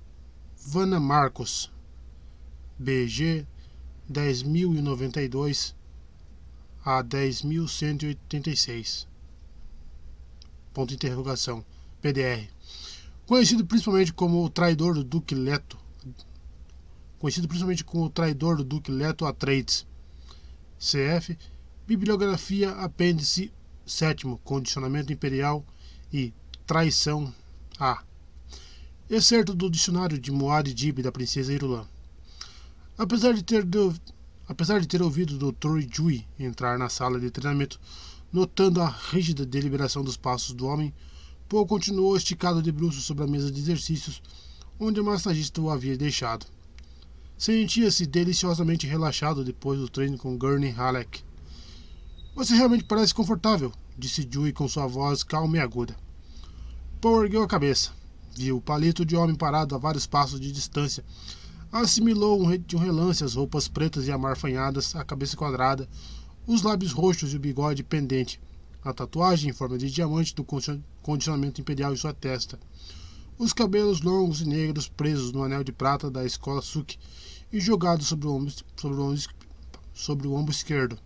Vanna 0.67 0.99
Marcos, 0.99 1.71
BG 2.77 3.47
10.092 4.07 5.73
a 6.85 7.03
10.186. 7.03 9.07
Ponto 10.71 10.93
interrogação. 10.93 11.65
PDR. 12.03 12.47
Conhecido 13.25 13.65
principalmente 13.65 14.13
como 14.13 14.45
o 14.45 14.49
traidor 14.49 14.93
do 14.93 15.03
Duque 15.03 15.33
Leto. 15.33 15.75
Conhecido 17.17 17.47
principalmente 17.47 17.83
como 17.83 18.05
o 18.05 18.11
traidor 18.11 18.57
do 18.57 18.63
Duque 18.63 18.91
Leto 18.91 19.25
Atreides. 19.25 19.87
CF. 20.77 21.35
Bibliografia 21.87 22.73
Apêndice 22.73 23.51
7. 23.87 24.27
Condicionamento 24.43 25.11
Imperial 25.11 25.65
e 26.13 26.31
Traição 26.67 27.33
A. 27.79 28.03
Excerto 29.07 29.53
do 29.53 29.69
dicionário 29.69 30.17
de 30.17 30.31
Moad 30.31 30.73
Dib 30.73 31.03
da 31.03 31.11
Princesa 31.11 31.53
Irulan. 31.53 31.85
Apesar 32.97 33.35
de 33.35 33.43
ter 33.43 33.63
Apesar 34.47 34.79
de 34.79 34.87
ter 34.87 34.99
ouvido 34.99 35.35
o 35.35 35.51
Dr. 35.51 35.79
Jui 35.91 36.25
entrar 36.39 36.79
na 36.79 36.89
sala 36.89 37.19
de 37.19 37.29
treinamento, 37.29 37.79
notando 38.33 38.81
a 38.81 38.89
rígida 38.89 39.45
deliberação 39.45 40.03
dos 40.03 40.17
passos 40.17 40.55
do 40.55 40.65
homem, 40.65 40.91
Paul 41.47 41.67
continuou 41.67 42.17
esticado 42.17 42.63
de 42.63 42.71
bruços 42.71 43.03
sobre 43.03 43.23
a 43.23 43.27
mesa 43.27 43.51
de 43.51 43.59
exercícios 43.59 44.23
onde 44.79 44.99
o 44.99 45.05
massagista 45.05 45.61
o 45.61 45.69
havia 45.69 45.95
deixado. 45.95 46.47
Sentia-se 47.37 48.07
deliciosamente 48.07 48.87
relaxado 48.87 49.43
depois 49.43 49.79
do 49.79 49.87
treino 49.87 50.17
com 50.17 50.35
Gurney 50.35 50.71
Halleck. 50.71 51.23
Você 52.35 52.55
realmente 52.55 52.85
parece 52.85 53.13
confortável, 53.13 53.71
disse 53.95 54.25
Dewey 54.25 54.51
com 54.51 54.67
sua 54.67 54.87
voz 54.87 55.23
calma 55.23 55.57
e 55.57 55.59
aguda. 55.59 55.95
Paul 56.99 57.23
ergueu 57.23 57.43
a 57.43 57.47
cabeça. 57.47 57.91
Viu 58.37 58.57
o 58.57 58.61
palito 58.61 59.05
de 59.05 59.15
homem 59.15 59.35
parado 59.35 59.73
a 59.73 59.77
vários 59.77 60.05
passos 60.05 60.39
de 60.39 60.51
distância. 60.51 61.05
Assimilou 61.71 62.57
de 62.57 62.75
um 62.75 62.79
relance 62.79 63.23
as 63.23 63.35
roupas 63.35 63.67
pretas 63.67 64.07
e 64.07 64.11
amarfanhadas, 64.11 64.95
a 64.95 65.05
cabeça 65.05 65.37
quadrada, 65.37 65.87
os 66.45 66.61
lábios 66.61 66.91
roxos 66.91 67.33
e 67.33 67.37
o 67.37 67.39
bigode 67.39 67.81
pendente, 67.81 68.39
a 68.83 68.93
tatuagem 68.93 69.49
em 69.49 69.53
forma 69.53 69.77
de 69.77 69.89
diamante 69.89 70.35
do 70.35 70.45
condicionamento 71.01 71.61
imperial 71.61 71.93
em 71.93 71.97
sua 71.97 72.13
testa, 72.13 72.59
os 73.37 73.53
cabelos 73.53 74.01
longos 74.01 74.41
e 74.41 74.45
negros 74.45 74.87
presos 74.87 75.31
no 75.31 75.43
anel 75.43 75.63
de 75.63 75.71
prata 75.71 76.11
da 76.11 76.25
escola 76.25 76.61
Suk 76.61 76.97
e 77.51 77.59
jogados 77.59 78.07
sobre 78.07 78.27
o 78.27 78.33
ombro, 78.33 78.53
sobre 78.75 79.25
sobre 79.93 80.27
o 80.27 80.33
ombro 80.33 80.51
esquerdo. 80.51 80.99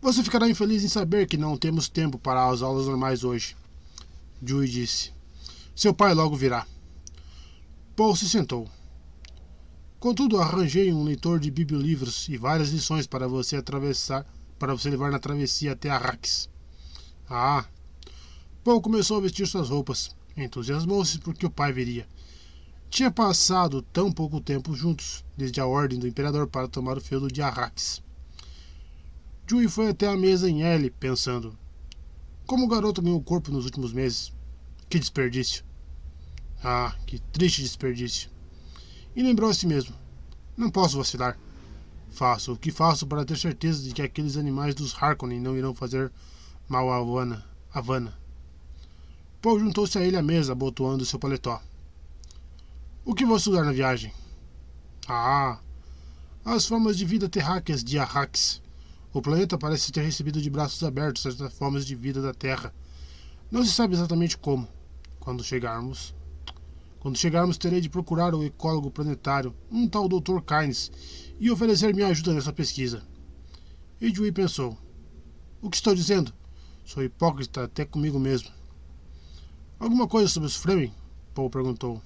Você 0.00 0.22
ficará 0.24 0.48
infeliz 0.48 0.82
em 0.82 0.88
saber 0.88 1.26
que 1.26 1.36
não 1.36 1.56
temos 1.56 1.88
tempo 1.88 2.18
para 2.18 2.48
as 2.48 2.62
aulas 2.62 2.86
normais 2.86 3.22
hoje. 3.22 3.54
Dewey 4.40 4.68
disse. 4.68 5.12
Seu 5.74 5.94
pai 5.94 6.12
logo 6.12 6.36
virá. 6.36 6.66
Paul 7.96 8.14
se 8.14 8.28
sentou. 8.28 8.68
Contudo, 9.98 10.38
arranjei 10.38 10.92
um 10.92 11.02
leitor 11.02 11.40
de 11.40 11.50
bibliolivros 11.50 12.28
e 12.28 12.36
várias 12.36 12.70
lições 12.70 13.06
para 13.06 13.26
você 13.26 13.56
atravessar, 13.56 14.26
para 14.58 14.74
você 14.74 14.90
levar 14.90 15.10
na 15.10 15.18
travessia 15.18 15.72
até 15.72 15.88
Arrakis. 15.88 16.50
Ah! 17.28 17.64
Paul 18.62 18.82
começou 18.82 19.16
a 19.16 19.20
vestir 19.20 19.46
suas 19.46 19.70
roupas. 19.70 20.14
Entusiasmou-se 20.36 21.18
porque 21.20 21.46
o 21.46 21.50
pai 21.50 21.72
viria. 21.72 22.06
Tinha 22.90 23.10
passado 23.10 23.80
tão 23.80 24.12
pouco 24.12 24.40
tempo 24.40 24.74
juntos, 24.74 25.24
desde 25.36 25.60
a 25.60 25.66
ordem 25.66 25.98
do 25.98 26.06
imperador 26.06 26.46
para 26.46 26.68
tomar 26.68 26.98
o 26.98 27.00
feudo 27.00 27.28
de 27.28 27.40
Arrakis. 27.40 28.02
Jui 29.48 29.68
foi 29.68 29.88
até 29.88 30.06
a 30.06 30.16
mesa 30.16 30.48
em 30.48 30.62
L, 30.62 30.90
pensando: 30.90 31.58
Como 32.46 32.66
o 32.66 32.68
garoto 32.68 33.00
ganhou 33.00 33.22
corpo 33.22 33.50
nos 33.50 33.64
últimos 33.64 33.92
meses? 33.92 34.32
Que 34.92 34.98
desperdício! 34.98 35.64
Ah, 36.62 36.94
que 37.06 37.18
triste 37.18 37.62
desperdício! 37.62 38.28
E 39.16 39.22
lembrou 39.22 39.48
a 39.48 39.54
si 39.54 39.66
mesmo: 39.66 39.96
Não 40.54 40.68
posso 40.68 40.98
vacilar. 40.98 41.38
Faço 42.10 42.52
o 42.52 42.58
que 42.58 42.70
faço 42.70 43.06
para 43.06 43.24
ter 43.24 43.38
certeza 43.38 43.82
de 43.82 43.94
que 43.94 44.02
aqueles 44.02 44.36
animais 44.36 44.74
dos 44.74 44.94
Harkonnen 44.94 45.40
não 45.40 45.56
irão 45.56 45.74
fazer 45.74 46.12
mal 46.68 46.92
a 46.92 46.98
Havana. 46.98 47.42
Havana. 47.72 48.14
Paul 49.40 49.60
juntou-se 49.60 49.96
a 49.96 50.02
ele 50.02 50.18
à 50.18 50.20
mesa, 50.20 50.52
abotoando 50.52 51.06
seu 51.06 51.18
paletó. 51.18 51.58
O 53.02 53.14
que 53.14 53.24
vou 53.24 53.38
estudar 53.38 53.64
na 53.64 53.72
viagem? 53.72 54.12
Ah, 55.08 55.58
as 56.44 56.66
formas 56.66 56.98
de 56.98 57.06
vida 57.06 57.30
terráqueas 57.30 57.82
de 57.82 57.98
Arrakis. 57.98 58.60
O 59.10 59.22
planeta 59.22 59.56
parece 59.56 59.90
ter 59.90 60.02
recebido 60.02 60.42
de 60.42 60.50
braços 60.50 60.84
abertos 60.84 61.24
as 61.24 61.54
formas 61.54 61.86
de 61.86 61.94
vida 61.94 62.20
da 62.20 62.34
Terra. 62.34 62.74
Não 63.50 63.64
se 63.64 63.72
sabe 63.72 63.94
exatamente 63.94 64.36
como. 64.36 64.68
Quando 65.22 65.44
chegarmos. 65.44 66.12
Quando 66.98 67.16
chegarmos, 67.16 67.56
terei 67.56 67.80
de 67.80 67.88
procurar 67.88 68.34
o 68.34 68.42
ecólogo 68.42 68.90
planetário, 68.90 69.54
um 69.70 69.88
tal 69.88 70.08
Dr. 70.08 70.40
Kynes, 70.40 70.90
e 71.38 71.48
oferecer 71.48 71.94
minha 71.94 72.08
ajuda 72.08 72.34
nessa 72.34 72.52
pesquisa. 72.52 73.04
Edwin 74.00 74.32
pensou: 74.32 74.76
O 75.60 75.70
que 75.70 75.76
estou 75.76 75.94
dizendo? 75.94 76.34
Sou 76.84 77.04
hipócrita 77.04 77.62
até 77.62 77.84
comigo 77.84 78.18
mesmo. 78.18 78.50
Alguma 79.78 80.08
coisa 80.08 80.26
sobre 80.26 80.48
os 80.48 80.56
Fremen? 80.56 80.92
Paul 81.32 81.48
perguntou. 81.48 82.02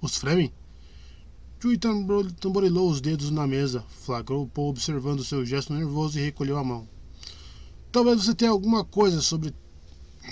Os 0.00 0.16
Fremen? 0.16 0.52
Chewie 1.60 1.78
tamborilou 1.78 2.90
os 2.90 3.00
dedos 3.00 3.30
na 3.30 3.46
mesa, 3.46 3.84
flagrou 3.88 4.48
Paul 4.48 4.70
observando 4.70 5.22
seu 5.22 5.46
gesto 5.46 5.72
nervoso 5.72 6.18
e 6.18 6.22
recolheu 6.22 6.58
a 6.58 6.64
mão. 6.64 6.88
Talvez 7.92 8.24
você 8.24 8.34
tenha 8.34 8.50
alguma 8.50 8.84
coisa 8.84 9.22
sobre. 9.22 9.54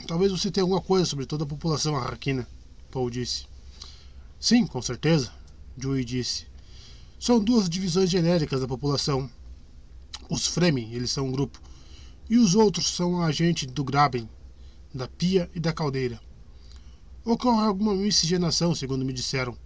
Talvez 0.07 0.33
você 0.33 0.51
tenha 0.51 0.65
alguma 0.65 0.81
coisa 0.81 1.07
sobre 1.07 1.27
toda 1.27 1.45
a 1.45 1.47
população 1.47 1.97
arraquina, 1.97 2.47
Paul 2.91 3.11
disse. 3.11 3.47
Sim, 4.39 4.67
com 4.67 4.83
certeza, 4.83 5.33
Chewie 5.81 6.05
disse. 6.05 6.47
São 7.19 7.39
duas 7.39 7.69
divisões 7.69 8.11
genéricas 8.11 8.61
da 8.61 8.67
população. 8.67 9.31
Os 10.29 10.47
Fremen, 10.47 10.93
eles 10.93 11.11
são 11.11 11.27
um 11.27 11.33
grupo, 11.33 11.61
e 12.29 12.39
os 12.39 12.55
outros 12.55 12.89
são 12.95 13.23
agentes 13.23 13.67
do 13.67 13.85
Graben, 13.85 14.29
da 14.95 15.07
pia 15.07 15.51
e 15.55 15.61
da 15.61 15.73
caldeira. 15.73 16.21
Ocorre 17.25 17.67
alguma 17.67 17.95
miscigenação, 17.95 18.75
segundo 18.75 19.05
me 19.05 19.13
disseram. 19.13 19.57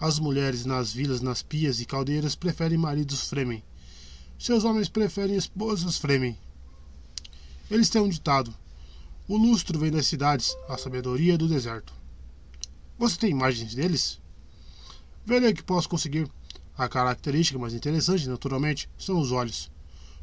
As 0.00 0.18
mulheres 0.18 0.64
nas 0.64 0.92
vilas, 0.92 1.20
nas 1.20 1.42
pias 1.42 1.80
e 1.80 1.84
caldeiras 1.84 2.34
preferem 2.34 2.78
maridos 2.78 3.28
Fremen. 3.28 3.62
Seus 4.38 4.64
homens 4.64 4.88
preferem 4.88 5.36
esposas 5.36 5.98
Fremen. 5.98 6.38
Eles 7.70 7.90
têm 7.90 8.00
um 8.00 8.08
ditado: 8.08 8.54
O 9.28 9.36
lustro 9.36 9.76
vem 9.76 9.90
das 9.90 10.06
cidades, 10.06 10.56
a 10.68 10.78
sabedoria 10.78 11.36
do 11.36 11.48
deserto. 11.48 11.92
Você 12.96 13.16
tem 13.18 13.30
imagens 13.30 13.74
deles? 13.74 14.20
O 15.26 15.54
que 15.54 15.64
posso 15.64 15.88
conseguir. 15.88 16.30
A 16.78 16.88
característica 16.88 17.58
mais 17.58 17.74
interessante, 17.74 18.28
naturalmente, 18.28 18.88
são 18.96 19.18
os 19.18 19.32
olhos. 19.32 19.68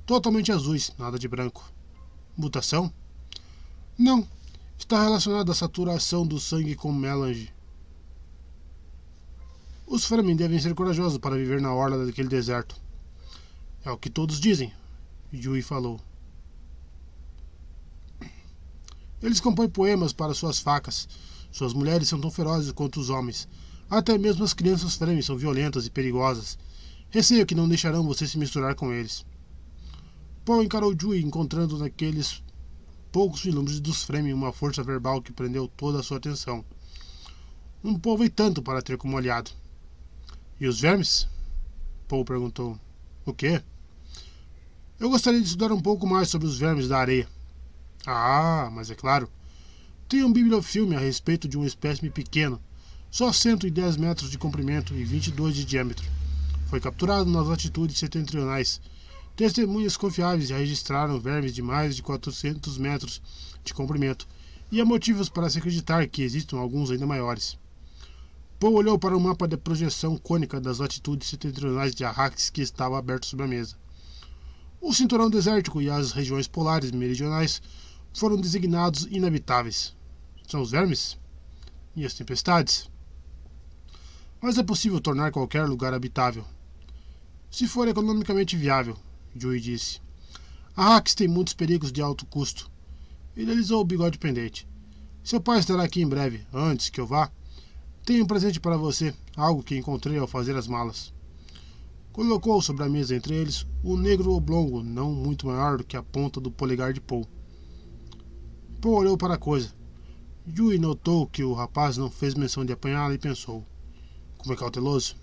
Totalmente 0.06 0.54
azuis, 0.54 0.94
nada 0.98 1.20
de 1.20 1.28
branco. 1.28 1.70
Mutação? 2.38 2.94
Não, 3.98 4.26
está 4.78 5.04
relacionado 5.04 5.52
à 5.52 5.56
saturação 5.56 6.26
do 6.26 6.40
sangue 6.40 6.74
com 6.74 6.94
melange. 6.94 7.54
Os 9.86 10.06
Fremen 10.06 10.38
devem 10.38 10.60
ser 10.60 10.74
corajosos 10.74 11.18
para 11.18 11.36
viver 11.36 11.60
na 11.60 11.74
orla 11.74 12.06
daquele 12.06 12.30
deserto. 12.30 12.80
É 13.84 13.92
o 13.92 13.98
que 13.98 14.10
todos 14.10 14.40
dizem, 14.40 14.72
Yui 15.34 15.62
falou. 15.62 16.00
Eles 19.24 19.40
compõem 19.40 19.70
poemas 19.70 20.12
para 20.12 20.34
suas 20.34 20.60
facas. 20.60 21.08
Suas 21.50 21.74
mulheres 21.74 22.10
são 22.10 22.20
tão 22.20 22.30
ferozes 22.30 22.74
quanto 22.74 23.00
os 23.00 23.10
homens. 23.10 23.48
Até 23.90 24.18
mesmo 24.18 24.44
as 24.44 24.54
crianças 24.54 24.95
Fremen 24.95 25.22
são 25.22 25.38
violentas 25.38 25.88
e 25.88 25.90
perigosas. 25.90 26.60
Receio 27.10 27.45
que 27.45 27.56
não 27.56 27.70
deixarão 27.70 28.06
você 28.06 28.28
se 28.28 28.38
misturar 28.38 28.76
com 28.76 28.91
eles. 28.91 29.26
Paul 30.44 30.62
encarou 30.62 30.91
Yui, 30.91 31.22
encontrando 31.22 31.78
naqueles 31.78 32.44
poucos 33.14 33.41
vislumbres 33.41 33.80
dos 33.80 34.04
Fremen 34.04 34.34
uma 34.34 34.52
força 34.52 34.84
verbal 34.84 35.22
que 35.22 35.32
prendeu 35.32 35.70
toda 35.70 36.02
a 36.02 36.04
sua 36.04 36.18
atenção. 36.18 36.66
Um 37.82 37.98
povo 37.98 38.26
e 38.26 38.30
tanto 38.30 38.62
para 38.62 38.82
ter 38.82 38.98
como 38.98 39.18
aliado. 39.18 39.52
E 40.60 40.68
os 40.68 40.82
vermes? 40.82 41.30
Paul 42.10 42.26
perguntou. 42.26 42.78
O 43.26 43.34
quê? 43.34 43.62
Eu 45.00 45.10
gostaria 45.10 45.40
de 45.40 45.45
estudar 45.45 45.72
um 45.72 45.80
pouco 45.80 46.06
mais 46.06 46.28
sobre 46.28 46.45
os 46.45 46.58
vermes 46.58 46.90
da 46.90 46.98
areia. 46.98 47.26
Ah, 48.06 48.70
mas 48.72 48.90
é 48.90 48.96
claro. 48.96 49.30
Tem 50.08 50.24
um 50.24 50.32
bibliofilme 50.32 50.96
a 50.96 51.00
respeito 51.00 51.48
de 51.48 51.58
um 51.58 51.66
espécime 51.66 52.10
pequeno, 52.10 52.62
só 53.10 53.32
110 53.32 53.98
metros 53.98 54.30
de 54.30 54.38
comprimento 54.38 54.94
e 54.94 55.04
22 55.04 55.56
de 55.56 55.66
diâmetro. 55.66 56.06
Foi 56.70 56.80
capturado 56.80 57.30
nas 57.30 57.48
latitudes 57.48 57.98
setentrionais 57.98 58.82
Testemunhas 59.36 59.98
confiáveis 59.98 60.50
já 60.50 60.58
registraram 60.58 61.20
vermes 61.20 61.56
de 61.56 61.62
mais 61.64 61.96
de 61.96 62.04
400 62.04 62.78
metros 62.78 63.20
de 63.64 63.74
comprimento, 63.74 64.28
e 64.72 64.80
há 64.80 64.86
motivos 64.86 65.28
para 65.28 65.50
se 65.50 65.58
acreditar 65.58 66.06
que 66.08 66.22
existam 66.22 66.60
alguns 66.60 66.92
ainda 66.92 67.08
maiores. 67.08 67.58
Paul 68.60 68.76
olhou 68.76 69.00
para 69.00 69.18
o 69.18 69.20
mapa 69.20 69.48
de 69.48 69.58
projeção 69.58 70.20
cônica 70.20 70.62
das 70.62 70.78
latitudes 70.78 71.30
setentrionais 71.30 71.96
de 71.96 72.06
Arrakis 72.06 72.52
que 72.52 72.62
estava 72.62 72.96
aberto 72.96 73.26
sobre 73.26 73.46
a 73.46 73.48
mesa. 73.48 73.76
O 74.80 74.94
cinturão 74.94 75.32
desértico 75.32 75.82
e 75.82 75.90
as 75.90 76.12
regiões 76.12 76.48
polares 76.48 76.92
meridionais 76.92 77.60
foram 78.14 78.40
designados 78.40 79.07
inabitáveis. 79.10 79.95
São 80.48 80.61
os 80.61 80.72
vermes? 80.72 81.18
E 81.95 82.06
as 82.06 82.14
tempestades? 82.14 82.90
Mas 84.41 84.57
é 84.57 84.64
possível 84.64 84.99
tornar 85.02 85.31
qualquer 85.31 85.68
lugar 85.68 85.94
habitável. 85.94 86.45
Se 87.49 87.68
for 87.68 87.88
economicamente 87.88 88.56
viável, 88.56 88.98
Joey 89.35 89.60
disse. 89.60 90.02
A 90.76 90.95
Hax 90.95 91.14
tem 91.14 91.27
muitos 91.27 91.53
perigos 91.53 91.91
de 91.91 92.02
alto 92.02 92.26
custo. 92.26 92.69
Ele 93.35 93.52
alisou 93.52 93.81
o 93.81 93.85
bigode 93.85 94.18
pendente. 94.18 94.68
Seu 95.23 95.40
pai 95.40 95.60
estará 95.60 95.84
aqui 95.84 96.02
em 96.02 96.07
breve, 96.07 96.45
antes 96.53 96.90
que 96.90 96.99
eu 96.99 97.07
vá. 97.07 97.31
Tenho 98.06 98.23
um 98.23 98.27
presente 98.27 98.60
para 98.60 98.76
você, 98.76 99.14
algo 99.35 99.64
que 99.64 99.77
encontrei 99.77 100.18
ao 100.18 100.27
fazer 100.27 100.56
as 100.56 100.68
malas. 100.68 101.14
Colocou 102.11 102.61
sobre 102.61 102.84
a 102.84 102.90
mesa 102.90 103.15
entre 103.15 103.34
eles 103.34 103.65
o 103.84 103.95
negro 103.95 104.34
oblongo, 104.34 104.84
não 104.84 105.14
muito 105.14 105.48
maior 105.48 105.77
do 105.77 105.84
que 105.84 105.95
a 105.95 106.03
ponta 106.03 106.41
do 106.41 106.52
polegar 106.52 106.91
de 106.91 106.99
Paul. 106.99 107.27
Paul 108.84 108.95
olhou 108.95 109.18
para 109.18 109.35
a 109.35 109.38
coisa. 109.38 109.73
Yui 110.45 110.77
notou 110.77 111.26
que 111.26 111.41
o 111.41 111.53
rapaz 111.53 111.95
não 111.95 112.11
fez 112.11 112.34
menção 112.34 112.65
de 112.65 112.73
apanhá-la 112.73 113.14
e 113.14 113.18
pensou: 113.18 113.65
Como 114.38 114.53
é 114.53 114.57
cauteloso? 114.57 115.15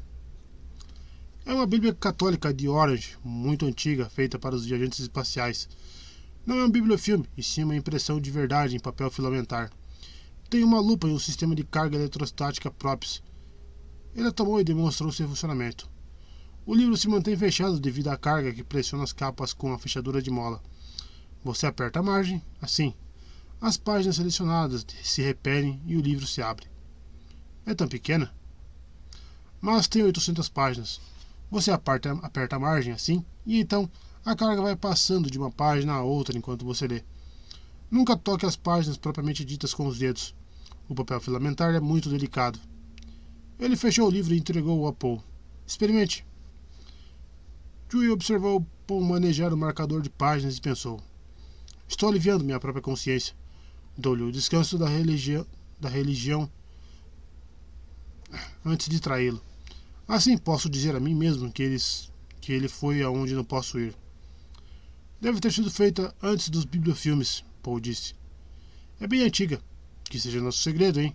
É 1.45 1.53
uma 1.53 1.67
Bíblia 1.67 1.93
católica 1.93 2.55
de 2.55 2.67
Orange, 2.71 3.19
muito 3.23 3.67
antiga, 3.67 4.09
feita 4.09 4.39
para 4.39 4.55
os 4.55 4.65
viajantes 4.65 5.01
espaciais. 5.01 5.69
Não 6.47 6.59
é 6.59 6.65
um 6.65 6.71
bibliofilme, 6.71 7.29
e 7.37 7.43
sim 7.43 7.63
uma 7.65 7.77
impressão 7.77 8.19
de 8.19 8.31
verdade 8.31 8.75
em 8.75 8.81
papel 8.81 9.11
filamentar. 9.11 9.71
Tem 10.49 10.65
uma 10.65 10.81
lupa 10.81 11.07
e 11.07 11.13
um 11.13 11.19
sistema 11.19 11.55
de 11.55 11.63
carga 11.63 11.99
eletrostática 11.99 12.71
próprios. 12.71 13.23
Ele 14.15 14.29
a 14.29 14.33
tomou 14.33 14.59
e 14.59 14.65
demonstrou 14.65 15.13
seu 15.13 15.29
funcionamento. 15.29 15.87
O 16.65 16.75
livro 16.75 16.97
se 16.97 17.11
mantém 17.11 17.37
fechado 17.37 17.79
devido 17.79 18.09
à 18.09 18.17
carga 18.17 18.55
que 18.55 18.65
pressiona 18.65 19.05
as 19.05 19.13
capas 19.13 19.53
com 19.53 19.71
a 19.71 19.79
fechadura 19.79 20.23
de 20.23 20.31
mola. 20.31 20.63
Você 21.45 21.67
aperta 21.67 21.99
a 22.01 22.03
margem, 22.03 22.43
assim. 22.63 22.95
As 23.61 23.77
páginas 23.77 24.17
selecionadas 24.17 24.87
se 25.03 25.21
repelem 25.21 25.83
e 25.85 25.95
o 25.95 26.01
livro 26.01 26.27
se 26.27 26.41
abre. 26.41 26.67
É 27.67 27.75
tão 27.75 27.87
pequena? 27.87 28.33
Mas 29.61 29.87
tem 29.87 30.03
800 30.03 30.49
páginas. 30.49 30.99
Você 31.51 31.71
aperta, 31.71 32.13
aperta 32.23 32.57
a 32.57 32.59
margem 32.59 32.95
assim 32.95 33.23
e 33.45 33.61
então 33.61 33.91
a 34.25 34.35
carga 34.35 34.63
vai 34.63 34.75
passando 34.75 35.31
de 35.31 35.37
uma 35.39 35.51
página 35.51 35.93
a 35.93 36.03
outra 36.03 36.39
enquanto 36.39 36.65
você 36.65 36.89
lê. 36.89 37.03
Nunca 37.91 38.17
toque 38.17 38.47
as 38.47 38.57
páginas 38.57 38.97
propriamente 38.97 39.45
ditas 39.45 39.75
com 39.75 39.87
os 39.87 39.99
dedos. 39.99 40.35
O 40.89 40.95
papel 40.95 41.21
filamentar 41.21 41.75
é 41.75 41.81
muito 41.81 42.09
delicado. 42.09 42.59
Ele 43.59 43.77
fechou 43.77 44.09
o 44.09 44.11
livro 44.11 44.33
e 44.33 44.39
entregou-o 44.39 44.87
a 44.87 44.93
Paul. 44.93 45.23
Experimente. 45.67 46.25
Dewey 47.91 48.09
observou 48.09 48.67
Paul 48.87 49.03
manejar 49.03 49.53
o 49.53 49.57
marcador 49.57 50.01
de 50.01 50.09
páginas 50.09 50.57
e 50.57 50.61
pensou: 50.63 50.99
Estou 51.87 52.09
aliviando 52.09 52.43
minha 52.43 52.59
própria 52.59 52.81
consciência. 52.81 53.35
Dou-lhe 54.01 54.23
o 54.23 54.33
descanso 54.33 54.79
da 54.79 54.89
religião, 54.89 55.47
da 55.79 55.91
religião 55.91 56.51
antes 58.65 58.89
de 58.89 58.99
traí-lo. 58.99 59.43
Assim 60.09 60.39
posso 60.39 60.71
dizer 60.71 60.97
a 60.97 61.01
mim 61.01 61.15
mesmo 61.15 61.53
que, 61.53 61.63
eles, 61.63 62.11
que 62.41 62.51
ele 62.51 62.67
foi 62.67 63.03
aonde 63.03 63.35
não 63.35 63.45
posso 63.45 63.79
ir. 63.79 63.95
Deve 65.21 65.39
ter 65.39 65.53
sido 65.53 65.71
feita 65.71 66.15
antes 66.23 66.49
dos 66.49 66.65
bibliofilmes, 66.65 67.45
Paul 67.63 67.79
disse. 67.79 68.15
É 68.99 69.07
bem 69.07 69.21
antiga. 69.21 69.61
Que 70.05 70.19
seja 70.19 70.41
nosso 70.41 70.63
segredo, 70.63 70.99
hein? 70.99 71.15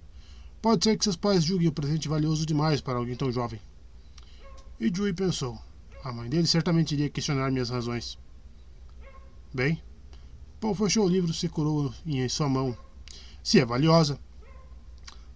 Pode 0.61 0.83
ser 0.83 0.95
que 0.95 1.03
seus 1.03 1.15
pais 1.15 1.43
julguem 1.43 1.69
o 1.69 1.73
presente 1.73 2.07
valioso 2.07 2.45
demais 2.45 2.81
para 2.81 2.99
alguém 2.99 3.15
tão 3.15 3.31
jovem. 3.31 3.59
E 4.79 4.91
Dewey 4.91 5.11
pensou. 5.11 5.59
A 6.03 6.13
mãe 6.13 6.29
dele 6.29 6.45
certamente 6.45 6.93
iria 6.93 7.09
questionar 7.09 7.51
minhas 7.51 7.71
razões. 7.71 8.15
Bem, 9.51 9.81
Paul 10.59 10.75
fechou 10.75 11.05
o 11.05 11.09
livro 11.09 11.31
e 11.31 11.33
segurou 11.33 11.93
em 12.05 12.27
sua 12.29 12.49
mão. 12.49 12.77
Se 13.43 13.59
é 13.59 13.65
valiosa. 13.65 14.19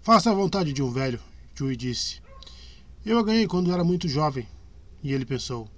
Faça 0.01 0.31
a 0.31 0.33
vontade 0.33 0.73
de 0.73 0.81
um 0.81 0.91
velho, 0.91 1.19
Dewey 1.55 1.75
disse. 1.75 2.21
Eu 3.05 3.19
a 3.19 3.23
ganhei 3.23 3.47
quando 3.47 3.71
era 3.71 3.83
muito 3.83 4.07
jovem. 4.07 4.47
E 5.03 5.13
ele 5.13 5.25
pensou. 5.25 5.69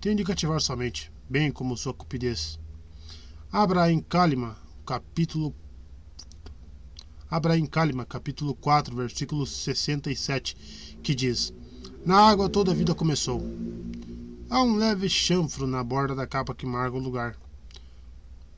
Tenho 0.00 0.16
de 0.16 0.24
cativar 0.24 0.60
somente 0.60 1.12
bem 1.28 1.50
como 1.50 1.76
sua 1.76 1.94
cupidez. 1.94 2.58
Abra 3.50 3.90
em 3.90 4.00
Kalima, 4.00 4.56
capítulo 4.84 5.54
Abra 7.30 7.58
em 7.58 7.66
Kalima, 7.66 8.04
capítulo 8.04 8.54
4, 8.54 8.94
versículo 8.94 9.46
67, 9.46 10.98
que 11.02 11.14
diz: 11.14 11.52
Na 12.04 12.20
água 12.28 12.48
toda 12.48 12.72
a 12.72 12.74
vida 12.74 12.94
começou. 12.94 13.42
Há 14.50 14.62
um 14.62 14.76
leve 14.76 15.08
chanfro 15.08 15.66
na 15.66 15.82
borda 15.82 16.14
da 16.14 16.26
capa 16.26 16.54
que 16.54 16.66
marca 16.66 16.96
o 16.96 17.00
lugar. 17.00 17.36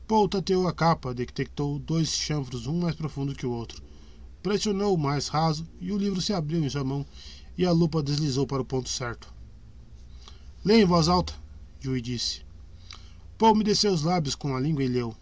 Paul 0.06 0.28
tateou 0.28 0.68
a 0.68 0.72
capa, 0.72 1.12
detectou 1.12 1.80
dois 1.80 2.10
chanfros, 2.10 2.68
um 2.68 2.78
mais 2.78 2.94
profundo 2.94 3.34
que 3.34 3.44
o 3.44 3.50
outro. 3.50 3.82
Pressionou 4.40 4.94
o 4.94 4.98
mais 4.98 5.26
raso 5.26 5.66
e 5.80 5.90
o 5.90 5.98
livro 5.98 6.22
se 6.22 6.32
abriu 6.32 6.64
em 6.64 6.70
sua 6.70 6.84
mão 6.84 7.04
e 7.58 7.66
a 7.66 7.72
lupa 7.72 8.00
deslizou 8.00 8.46
para 8.46 8.62
o 8.62 8.64
ponto 8.64 8.88
certo. 8.88 9.34
Leia 10.64 10.82
em 10.82 10.86
voz 10.86 11.08
alta, 11.08 11.34
Dewey 11.80 12.00
disse. 12.00 12.42
Paul 13.36 13.54
umedeceu 13.54 13.92
os 13.92 14.02
lábios 14.02 14.36
com 14.36 14.54
a 14.54 14.60
língua 14.60 14.84
e 14.84 14.88
leu. 14.88 15.12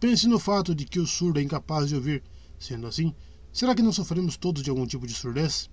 Pense 0.00 0.26
no 0.26 0.38
fato 0.38 0.74
de 0.74 0.86
que 0.86 0.98
o 0.98 1.06
surdo 1.06 1.38
é 1.38 1.42
incapaz 1.42 1.88
de 1.88 1.96
ouvir. 1.96 2.22
Sendo 2.58 2.86
assim, 2.86 3.14
será 3.52 3.74
que 3.74 3.82
não 3.82 3.92
sofremos 3.92 4.38
todos 4.38 4.62
de 4.62 4.70
algum 4.70 4.86
tipo 4.86 5.06
de 5.06 5.12
surdez? 5.12 5.68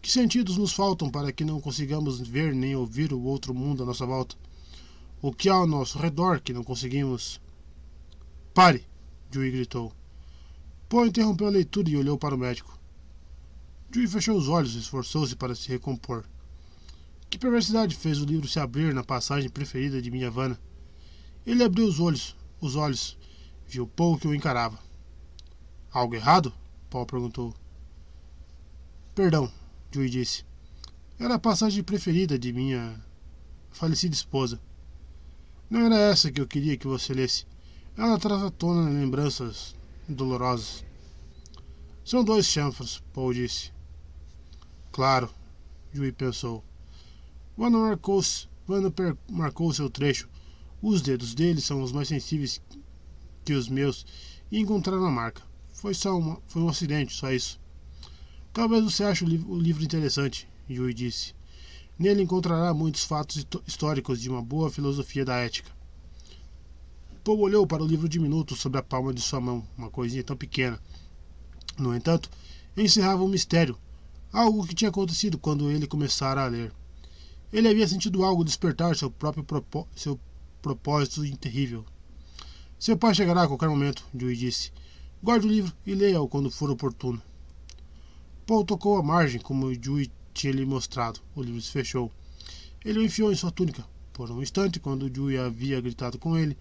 Que 0.00 0.10
sentidos 0.10 0.56
nos 0.56 0.72
faltam 0.72 1.08
para 1.08 1.32
que 1.32 1.44
não 1.44 1.60
consigamos 1.60 2.18
ver 2.18 2.52
nem 2.52 2.74
ouvir 2.74 3.12
o 3.12 3.22
outro 3.22 3.54
mundo 3.54 3.84
à 3.84 3.86
nossa 3.86 4.04
volta? 4.04 4.34
O 5.22 5.32
que 5.32 5.48
há 5.48 5.54
ao 5.54 5.68
nosso 5.68 5.98
redor 5.98 6.40
que 6.40 6.52
não 6.52 6.64
conseguimos. 6.64 7.40
Pare! 8.52 8.84
Dewey 9.30 9.52
gritou. 9.52 9.92
Paul 10.88 11.06
interrompeu 11.06 11.46
a 11.46 11.50
leitura 11.50 11.88
e 11.88 11.96
olhou 11.96 12.18
para 12.18 12.34
o 12.34 12.38
médico. 12.38 12.76
Dewey 13.88 14.08
fechou 14.08 14.36
os 14.36 14.48
olhos 14.48 14.74
e 14.74 14.80
esforçou-se 14.80 15.36
para 15.36 15.54
se 15.54 15.68
recompor. 15.68 16.24
Que 17.30 17.38
perversidade 17.38 17.94
fez 17.94 18.20
o 18.20 18.24
livro 18.24 18.48
se 18.48 18.58
abrir 18.58 18.92
na 18.92 19.04
passagem 19.04 19.48
preferida 19.48 20.02
de 20.02 20.10
minha 20.10 20.26
Havana? 20.26 20.60
Ele 21.46 21.62
abriu 21.62 21.86
os 21.86 22.00
olhos, 22.00 22.36
os 22.60 22.74
olhos, 22.74 23.16
viu 23.64 23.86
Paul 23.86 24.18
que 24.18 24.26
o 24.26 24.34
encarava. 24.34 24.76
Algo 25.92 26.16
errado? 26.16 26.52
Paul 26.90 27.06
perguntou. 27.06 27.54
Perdão, 29.14 29.50
Dewey 29.92 30.10
disse. 30.10 30.44
Era 31.16 31.36
a 31.36 31.38
passagem 31.38 31.84
preferida 31.84 32.36
de 32.36 32.52
minha 32.52 33.00
falecida 33.70 34.16
esposa. 34.16 34.60
Não 35.72 35.86
era 35.86 35.96
essa 35.96 36.30
que 36.30 36.38
eu 36.38 36.46
queria 36.46 36.76
que 36.76 36.86
você 36.86 37.14
lesse. 37.14 37.46
Ela 37.96 38.18
traz 38.18 38.42
à 38.42 38.50
tona 38.50 38.90
lembranças 38.90 39.74
dolorosas. 40.06 40.84
São 42.04 42.22
dois 42.22 42.44
chanfros, 42.44 43.02
Paul 43.14 43.32
disse. 43.32 43.72
Claro, 44.92 45.30
Dewey 45.90 46.12
pensou. 46.12 46.62
Wanda 47.56 47.78
marcou, 47.78 48.20
Wanda 48.68 48.92
marcou 49.30 49.72
seu 49.72 49.88
trecho. 49.88 50.28
Os 50.82 51.00
dedos 51.00 51.34
dele 51.34 51.62
são 51.62 51.82
os 51.82 51.90
mais 51.90 52.08
sensíveis 52.08 52.60
que 53.42 53.54
os 53.54 53.66
meus 53.66 54.04
e 54.50 54.58
encontraram 54.58 55.06
a 55.06 55.10
marca. 55.10 55.40
Foi 55.72 55.94
só 55.94 56.18
uma, 56.18 56.38
foi 56.48 56.60
um 56.60 56.68
acidente, 56.68 57.14
só 57.14 57.32
isso. 57.32 57.58
Talvez 58.52 58.84
você 58.84 59.04
ache 59.04 59.24
o, 59.24 59.26
li 59.26 59.42
o 59.48 59.58
livro 59.58 59.82
interessante, 59.82 60.46
Yui 60.68 60.92
disse. 60.92 61.34
Nele 61.98 62.22
encontrará 62.22 62.72
muitos 62.72 63.04
fatos 63.04 63.46
históricos 63.66 64.20
de 64.20 64.28
uma 64.28 64.42
boa 64.42 64.70
filosofia 64.70 65.24
da 65.24 65.36
ética. 65.36 65.70
Paul 67.22 67.40
olhou 67.40 67.66
para 67.66 67.82
o 67.82 67.86
livro 67.86 68.08
diminuto 68.08 68.56
sobre 68.56 68.78
a 68.78 68.82
palma 68.82 69.14
de 69.14 69.20
sua 69.20 69.40
mão, 69.40 69.64
uma 69.78 69.90
coisinha 69.90 70.24
tão 70.24 70.36
pequena. 70.36 70.80
No 71.78 71.94
entanto, 71.94 72.28
encerrava 72.76 73.22
um 73.22 73.28
mistério, 73.28 73.78
algo 74.32 74.66
que 74.66 74.74
tinha 74.74 74.88
acontecido 74.88 75.38
quando 75.38 75.70
ele 75.70 75.86
começara 75.86 76.42
a 76.42 76.48
ler. 76.48 76.72
Ele 77.52 77.68
havia 77.68 77.86
sentido 77.86 78.24
algo 78.24 78.44
despertar 78.44 78.96
seu 78.96 79.10
próprio 79.10 79.44
propó 79.44 79.86
seu 79.94 80.18
propósito 80.60 81.22
terrível. 81.36 81.84
Seu 82.78 82.96
pai 82.96 83.14
chegará 83.14 83.42
a 83.42 83.48
qualquer 83.48 83.68
momento, 83.68 84.04
Dewey 84.12 84.36
disse. 84.36 84.72
Guarde 85.22 85.46
o 85.46 85.50
livro 85.50 85.72
e 85.86 85.94
leia-o 85.94 86.26
quando 86.26 86.50
for 86.50 86.70
oportuno. 86.70 87.22
Paul 88.46 88.64
tocou 88.64 88.96
a 88.96 89.02
margem, 89.02 89.40
como 89.40 89.76
Dewey 89.76 90.10
tinha 90.32 90.52
lhe 90.52 90.64
mostrado. 90.64 91.20
O 91.34 91.42
livro 91.42 91.60
se 91.60 91.70
fechou. 91.70 92.10
Ele 92.84 92.98
o 92.98 93.04
enfiou 93.04 93.32
em 93.32 93.36
sua 93.36 93.50
túnica. 93.50 93.84
Por 94.12 94.30
um 94.30 94.42
instante, 94.42 94.80
quando 94.80 95.08
Dewey 95.08 95.38
havia 95.38 95.80
gritado 95.80 96.18
com 96.18 96.36
ele, 96.36 96.56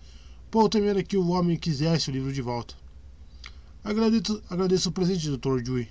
Paul 0.49 0.69
temera 0.69 1.03
que 1.03 1.18
o 1.18 1.30
homem 1.30 1.57
quisesse 1.57 2.10
o 2.10 2.14
livro 2.14 2.31
de 2.31 2.41
volta. 2.41 2.76
Agradeço, 3.84 4.41
agradeço 4.49 4.89
o 4.89 4.91
presente, 4.91 5.30
Dr. 5.30 5.61
Dewey. 5.61 5.89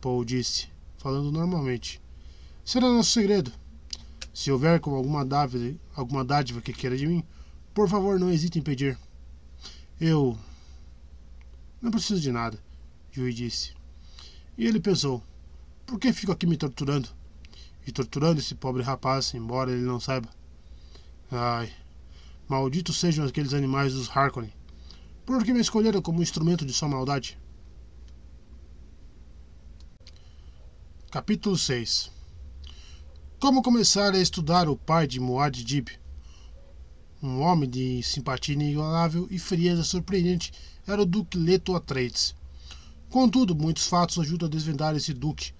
Paul 0.00 0.24
disse, 0.24 0.68
falando 0.98 1.30
normalmente. 1.30 2.00
Será 2.64 2.88
nosso 2.88 3.10
segredo. 3.10 3.52
Se 4.32 4.50
houver 4.50 4.80
com 4.80 4.94
alguma 4.94 5.24
dádiva, 5.24 5.78
alguma 5.94 6.24
dádiva 6.24 6.60
que 6.60 6.72
queira 6.72 6.96
de 6.96 7.06
mim, 7.06 7.22
por 7.72 7.88
favor 7.88 8.18
não 8.18 8.30
hesite 8.30 8.58
em 8.58 8.62
pedir. 8.62 8.98
Eu. 10.00 10.36
Não 11.80 11.90
preciso 11.90 12.20
de 12.20 12.32
nada, 12.32 12.58
Yui 13.16 13.32
disse. 13.32 13.72
E 14.58 14.66
ele 14.66 14.80
pensou: 14.80 15.22
por 15.86 15.98
que 15.98 16.12
fico 16.12 16.32
aqui 16.32 16.46
me 16.46 16.56
torturando? 16.56 17.08
E 17.86 17.92
torturando 17.92 18.40
esse 18.40 18.54
pobre 18.54 18.82
rapaz, 18.82 19.34
embora 19.34 19.70
ele 19.70 19.82
não 19.82 20.00
saiba. 20.00 20.28
Ai, 21.30 21.72
malditos 22.48 22.98
sejam 22.98 23.24
aqueles 23.26 23.54
animais 23.54 23.92
dos 23.92 24.08
Harkonnen. 24.08 24.52
Por 25.26 25.44
que 25.44 25.52
me 25.52 25.60
escolheram 25.60 26.02
como 26.02 26.22
instrumento 26.22 26.64
de 26.64 26.72
sua 26.72 26.88
maldade? 26.88 27.38
Capítulo 31.10 31.56
6 31.56 32.14
como 33.44 33.60
começar 33.60 34.14
a 34.14 34.18
estudar 34.18 34.70
o 34.70 34.74
pai 34.74 35.06
de 35.06 35.20
Moad 35.20 35.62
Dib? 35.62 35.88
Um 37.22 37.42
homem 37.42 37.68
de 37.68 38.02
simpatia 38.02 38.54
inigualável 38.54 39.28
e 39.30 39.38
frieza 39.38 39.84
surpreendente 39.84 40.50
era 40.86 41.02
o 41.02 41.04
Duque 41.04 41.36
Leto 41.36 41.76
Atreides. 41.76 42.34
Contudo, 43.10 43.54
muitos 43.54 43.86
fatos 43.86 44.18
ajudam 44.18 44.48
a 44.48 44.50
desvendar 44.50 44.96
esse 44.96 45.12
duque, 45.12 45.52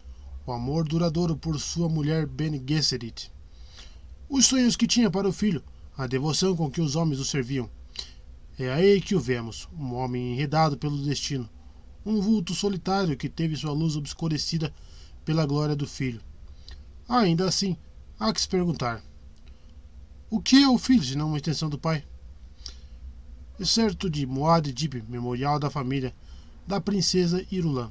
o 0.46 0.52
amor 0.52 0.86
duradouro 0.86 1.36
por 1.36 1.58
sua 1.58 1.88
mulher 1.88 2.26
Ben 2.26 2.62
Gesserit, 2.66 3.32
os 4.28 4.46
sonhos 4.46 4.76
que 4.76 4.86
tinha 4.86 5.10
para 5.10 5.28
o 5.28 5.32
filho, 5.32 5.62
a 5.96 6.06
devoção 6.06 6.54
com 6.56 6.70
que 6.70 6.80
os 6.80 6.96
homens 6.96 7.18
o 7.18 7.24
serviam. 7.24 7.70
É 8.58 8.72
aí 8.72 9.00
que 9.00 9.14
o 9.14 9.20
vemos, 9.20 9.68
um 9.78 9.94
homem 9.94 10.32
enredado 10.32 10.76
pelo 10.76 11.02
destino, 11.02 11.48
um 12.04 12.20
vulto 12.20 12.54
solitário 12.54 13.16
que 13.16 13.28
teve 13.28 13.56
sua 13.56 13.72
luz 13.72 13.96
obscurecida 13.96 14.72
pela 15.24 15.46
glória 15.46 15.74
do 15.74 15.86
filho. 15.86 16.20
Ainda 17.08 17.48
assim, 17.48 17.76
há 18.18 18.32
que 18.32 18.40
se 18.40 18.48
perguntar: 18.48 19.02
o 20.30 20.40
que 20.40 20.62
é 20.62 20.68
o 20.68 20.78
filho 20.78 21.02
se 21.02 21.16
não 21.16 21.28
uma 21.28 21.36
extensão 21.36 21.70
do 21.70 21.78
pai? 21.78 22.04
Excerto 23.58 24.10
de 24.10 24.26
Moad 24.26 24.72
Dib, 24.72 25.02
Memorial 25.08 25.58
da 25.58 25.70
Família 25.70 26.14
da 26.66 26.80
Princesa 26.80 27.46
Irulan. 27.50 27.90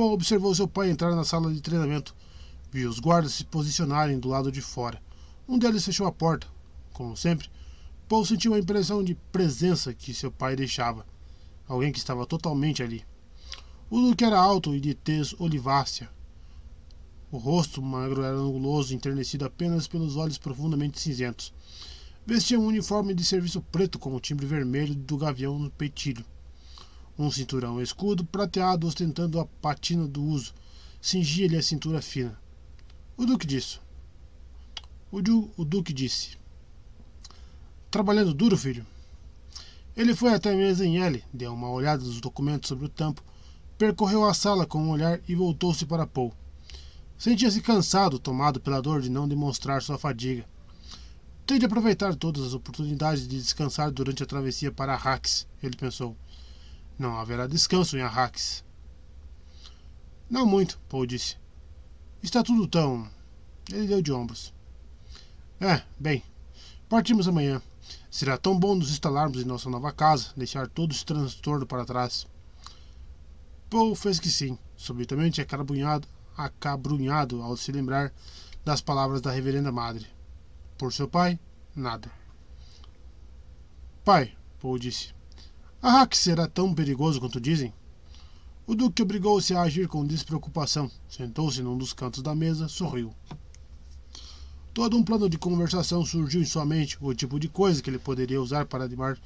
Paul 0.00 0.14
observou 0.14 0.54
seu 0.54 0.66
pai 0.66 0.88
entrar 0.88 1.14
na 1.14 1.24
sala 1.24 1.52
de 1.52 1.60
treinamento. 1.60 2.16
Viu 2.72 2.88
os 2.88 2.98
guardas 2.98 3.34
se 3.34 3.44
posicionarem 3.44 4.18
do 4.18 4.30
lado 4.30 4.50
de 4.50 4.62
fora. 4.62 4.98
Um 5.46 5.58
deles 5.58 5.84
fechou 5.84 6.06
a 6.06 6.10
porta. 6.10 6.46
Como 6.94 7.14
sempre, 7.14 7.50
Paul 8.08 8.24
sentiu 8.24 8.54
a 8.54 8.58
impressão 8.58 9.04
de 9.04 9.14
presença 9.30 9.92
que 9.92 10.14
seu 10.14 10.32
pai 10.32 10.56
deixava. 10.56 11.04
Alguém 11.68 11.92
que 11.92 11.98
estava 11.98 12.24
totalmente 12.24 12.82
ali. 12.82 13.04
O 13.90 14.00
Duque 14.00 14.24
era 14.24 14.40
alto 14.40 14.74
e 14.74 14.80
de 14.80 14.94
tez 14.94 15.34
olivácea. 15.38 16.08
O 17.30 17.36
rosto 17.36 17.82
magro 17.82 18.22
era 18.22 18.38
anguloso, 18.38 18.94
enternecido 18.94 19.44
apenas 19.44 19.86
pelos 19.86 20.16
olhos 20.16 20.38
profundamente 20.38 20.98
cinzentos. 20.98 21.52
Vestia 22.24 22.58
um 22.58 22.64
uniforme 22.64 23.12
de 23.12 23.22
serviço 23.22 23.60
preto 23.70 23.98
com 23.98 24.14
o 24.14 24.20
timbre 24.20 24.46
vermelho 24.46 24.94
do 24.94 25.18
gavião 25.18 25.58
no 25.58 25.70
peitilho. 25.70 26.24
Um 27.20 27.30
cinturão 27.30 27.82
escudo 27.82 28.24
prateado 28.24 28.86
ostentando 28.86 29.38
a 29.38 29.44
patina 29.44 30.08
do 30.08 30.24
uso 30.24 30.54
cingia-lhe 31.02 31.54
a 31.54 31.62
cintura 31.62 32.00
fina. 32.00 32.34
O 33.14 33.26
Duque 33.26 33.46
disse. 33.46 33.78
O, 35.12 35.20
du, 35.20 35.50
o 35.54 35.62
Duque 35.62 35.92
disse. 35.92 36.38
Trabalhando 37.90 38.32
duro, 38.32 38.56
filho? 38.56 38.86
Ele 39.94 40.14
foi 40.14 40.32
até 40.32 40.54
a 40.54 40.56
mesa 40.56 40.86
em 40.86 40.98
L, 40.98 41.22
deu 41.30 41.52
uma 41.52 41.68
olhada 41.68 42.02
nos 42.02 42.22
documentos 42.22 42.68
sobre 42.68 42.86
o 42.86 42.88
tampo, 42.88 43.22
percorreu 43.76 44.24
a 44.24 44.32
sala 44.32 44.64
com 44.64 44.82
um 44.82 44.88
olhar 44.88 45.20
e 45.28 45.34
voltou-se 45.34 45.84
para 45.84 46.06
Paul. 46.06 46.32
Sentia-se 47.18 47.60
cansado, 47.60 48.18
tomado 48.18 48.58
pela 48.62 48.80
dor 48.80 49.02
de 49.02 49.10
não 49.10 49.28
demonstrar 49.28 49.82
sua 49.82 49.98
fadiga. 49.98 50.46
Tente 51.44 51.66
aproveitar 51.66 52.14
todas 52.14 52.42
as 52.44 52.54
oportunidades 52.54 53.28
de 53.28 53.36
descansar 53.36 53.90
durante 53.90 54.22
a 54.22 54.26
travessia 54.26 54.72
para 54.72 54.94
Arrax, 54.94 55.46
ele 55.62 55.76
pensou. 55.76 56.16
Não 57.00 57.18
haverá 57.18 57.46
descanso 57.46 57.96
em 57.96 58.02
Arrax. 58.02 58.62
Não 60.28 60.44
muito, 60.44 60.78
Paul 60.86 61.06
disse. 61.06 61.38
Está 62.22 62.42
tudo 62.42 62.68
tão. 62.68 63.08
Ele 63.72 63.86
deu 63.86 64.02
de 64.02 64.12
ombros. 64.12 64.52
É, 65.58 65.82
bem. 65.98 66.22
Partimos 66.90 67.26
amanhã. 67.26 67.62
Será 68.10 68.36
tão 68.36 68.60
bom 68.60 68.74
nos 68.74 68.90
instalarmos 68.90 69.40
em 69.40 69.46
nossa 69.46 69.70
nova 69.70 69.90
casa, 69.92 70.34
deixar 70.36 70.68
todo 70.68 70.92
esse 70.92 71.06
transtorno 71.06 71.64
para 71.64 71.86
trás. 71.86 72.26
Paul 73.70 73.94
fez 73.94 74.20
que 74.20 74.28
sim, 74.28 74.58
subitamente 74.76 75.40
acabrunhado, 75.40 76.06
acabrunhado 76.36 77.40
ao 77.40 77.56
se 77.56 77.72
lembrar 77.72 78.12
das 78.62 78.82
palavras 78.82 79.22
da 79.22 79.30
reverenda 79.30 79.72
madre. 79.72 80.06
Por 80.76 80.92
seu 80.92 81.08
pai, 81.08 81.40
nada. 81.74 82.12
Pai, 84.04 84.36
Paul 84.60 84.78
disse, 84.78 85.14
a 85.82 85.92
hack 85.92 86.14
será 86.14 86.46
tão 86.46 86.74
perigoso 86.74 87.18
quanto 87.18 87.40
dizem? 87.40 87.72
O 88.66 88.74
Duque 88.74 89.00
obrigou-se 89.00 89.54
a 89.54 89.62
agir 89.62 89.88
com 89.88 90.06
despreocupação. 90.06 90.90
Sentou-se 91.08 91.62
num 91.62 91.76
dos 91.76 91.94
cantos 91.94 92.22
da 92.22 92.34
mesa, 92.34 92.68
sorriu. 92.68 93.14
Todo 94.74 94.98
um 94.98 95.02
plano 95.02 95.26
de 95.26 95.38
conversação 95.38 96.04
surgiu 96.04 96.42
em 96.42 96.44
sua 96.44 96.66
mente, 96.66 96.98
o 97.00 97.14
tipo 97.14 97.40
de 97.40 97.48
coisa 97.48 97.82
que 97.82 97.88
ele 97.88 97.98
poderia 97.98 98.42
usar 98.42 98.66
para 98.66 98.84
animar 98.84 99.18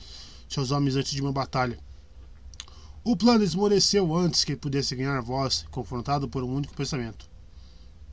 seus 0.48 0.70
homens 0.70 0.94
antes 0.94 1.10
de 1.10 1.20
uma 1.20 1.32
batalha. 1.32 1.76
O 3.02 3.16
plano 3.16 3.42
esmoreceu 3.42 4.14
antes 4.14 4.44
que 4.44 4.54
pudesse 4.54 4.94
ganhar 4.94 5.20
voz, 5.22 5.66
confrontado 5.72 6.28
por 6.28 6.44
um 6.44 6.54
único 6.54 6.74
pensamento. 6.76 7.28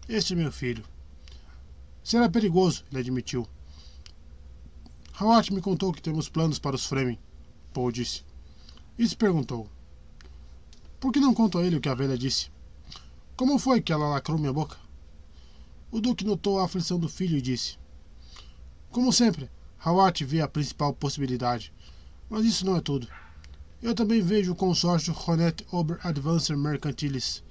Este 0.09 0.33
é 0.33 0.35
meu 0.35 0.51
filho. 0.51 0.83
Será 2.03 2.27
perigoso, 2.27 2.83
ele 2.89 3.01
admitiu. 3.01 3.47
Hawat 5.13 5.53
me 5.53 5.61
contou 5.61 5.93
que 5.93 6.01
temos 6.01 6.27
planos 6.27 6.57
para 6.57 6.75
os 6.75 6.87
Fremen, 6.87 7.19
Paul 7.71 7.91
disse 7.91 8.30
e 8.97 9.07
se 9.07 9.15
perguntou: 9.15 9.69
Por 10.99 11.11
que 11.11 11.19
não 11.19 11.33
conto 11.33 11.57
a 11.57 11.65
ele 11.65 11.77
o 11.77 11.81
que 11.81 11.89
a 11.89 11.95
velha 11.95 12.17
disse? 12.17 12.49
Como 13.35 13.57
foi 13.57 13.81
que 13.81 13.91
ela 13.91 14.09
lacrou 14.09 14.37
minha 14.37 14.53
boca? 14.53 14.77
O 15.91 15.99
Duque 15.99 16.23
notou 16.23 16.59
a 16.59 16.65
aflição 16.65 16.99
do 16.99 17.09
filho 17.09 17.37
e 17.37 17.41
disse: 17.41 17.77
Como 18.91 19.11
sempre, 19.11 19.49
Hawat 19.83 20.23
vê 20.23 20.41
a 20.41 20.47
principal 20.47 20.93
possibilidade, 20.93 21.73
mas 22.29 22.45
isso 22.45 22.65
não 22.65 22.77
é 22.77 22.81
tudo. 22.81 23.07
Eu 23.81 23.95
também 23.95 24.21
vejo 24.21 24.51
o 24.51 24.55
consórcio 24.55 25.11
Ronet 25.11 25.65
Ober 25.71 25.99
Advancer 26.03 26.55
Mercantilis, 26.55 27.43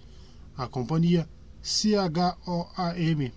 a 0.57 0.69
companhia 0.69 1.29
CHOAM. 1.61 3.33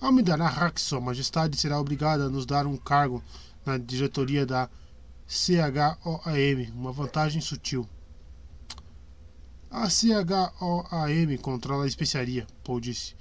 Ao 0.00 0.12
me 0.12 0.22
dar 0.22 0.40
a 0.40 0.48
RAC, 0.48 0.78
Sua 0.78 1.00
Majestade 1.00 1.56
será 1.56 1.80
obrigada 1.80 2.24
a 2.26 2.28
nos 2.28 2.44
dar 2.44 2.66
um 2.66 2.76
cargo 2.76 3.22
na 3.64 3.78
diretoria 3.78 4.44
da 4.44 4.68
CHOAM, 5.34 6.70
uma 6.74 6.92
vantagem 6.92 7.40
sutil. 7.40 7.88
A 9.70 9.88
CHOAM 9.88 11.38
controla 11.40 11.84
a 11.84 11.86
especiaria, 11.86 12.46
Paul 12.62 12.80
disse. 12.80 13.14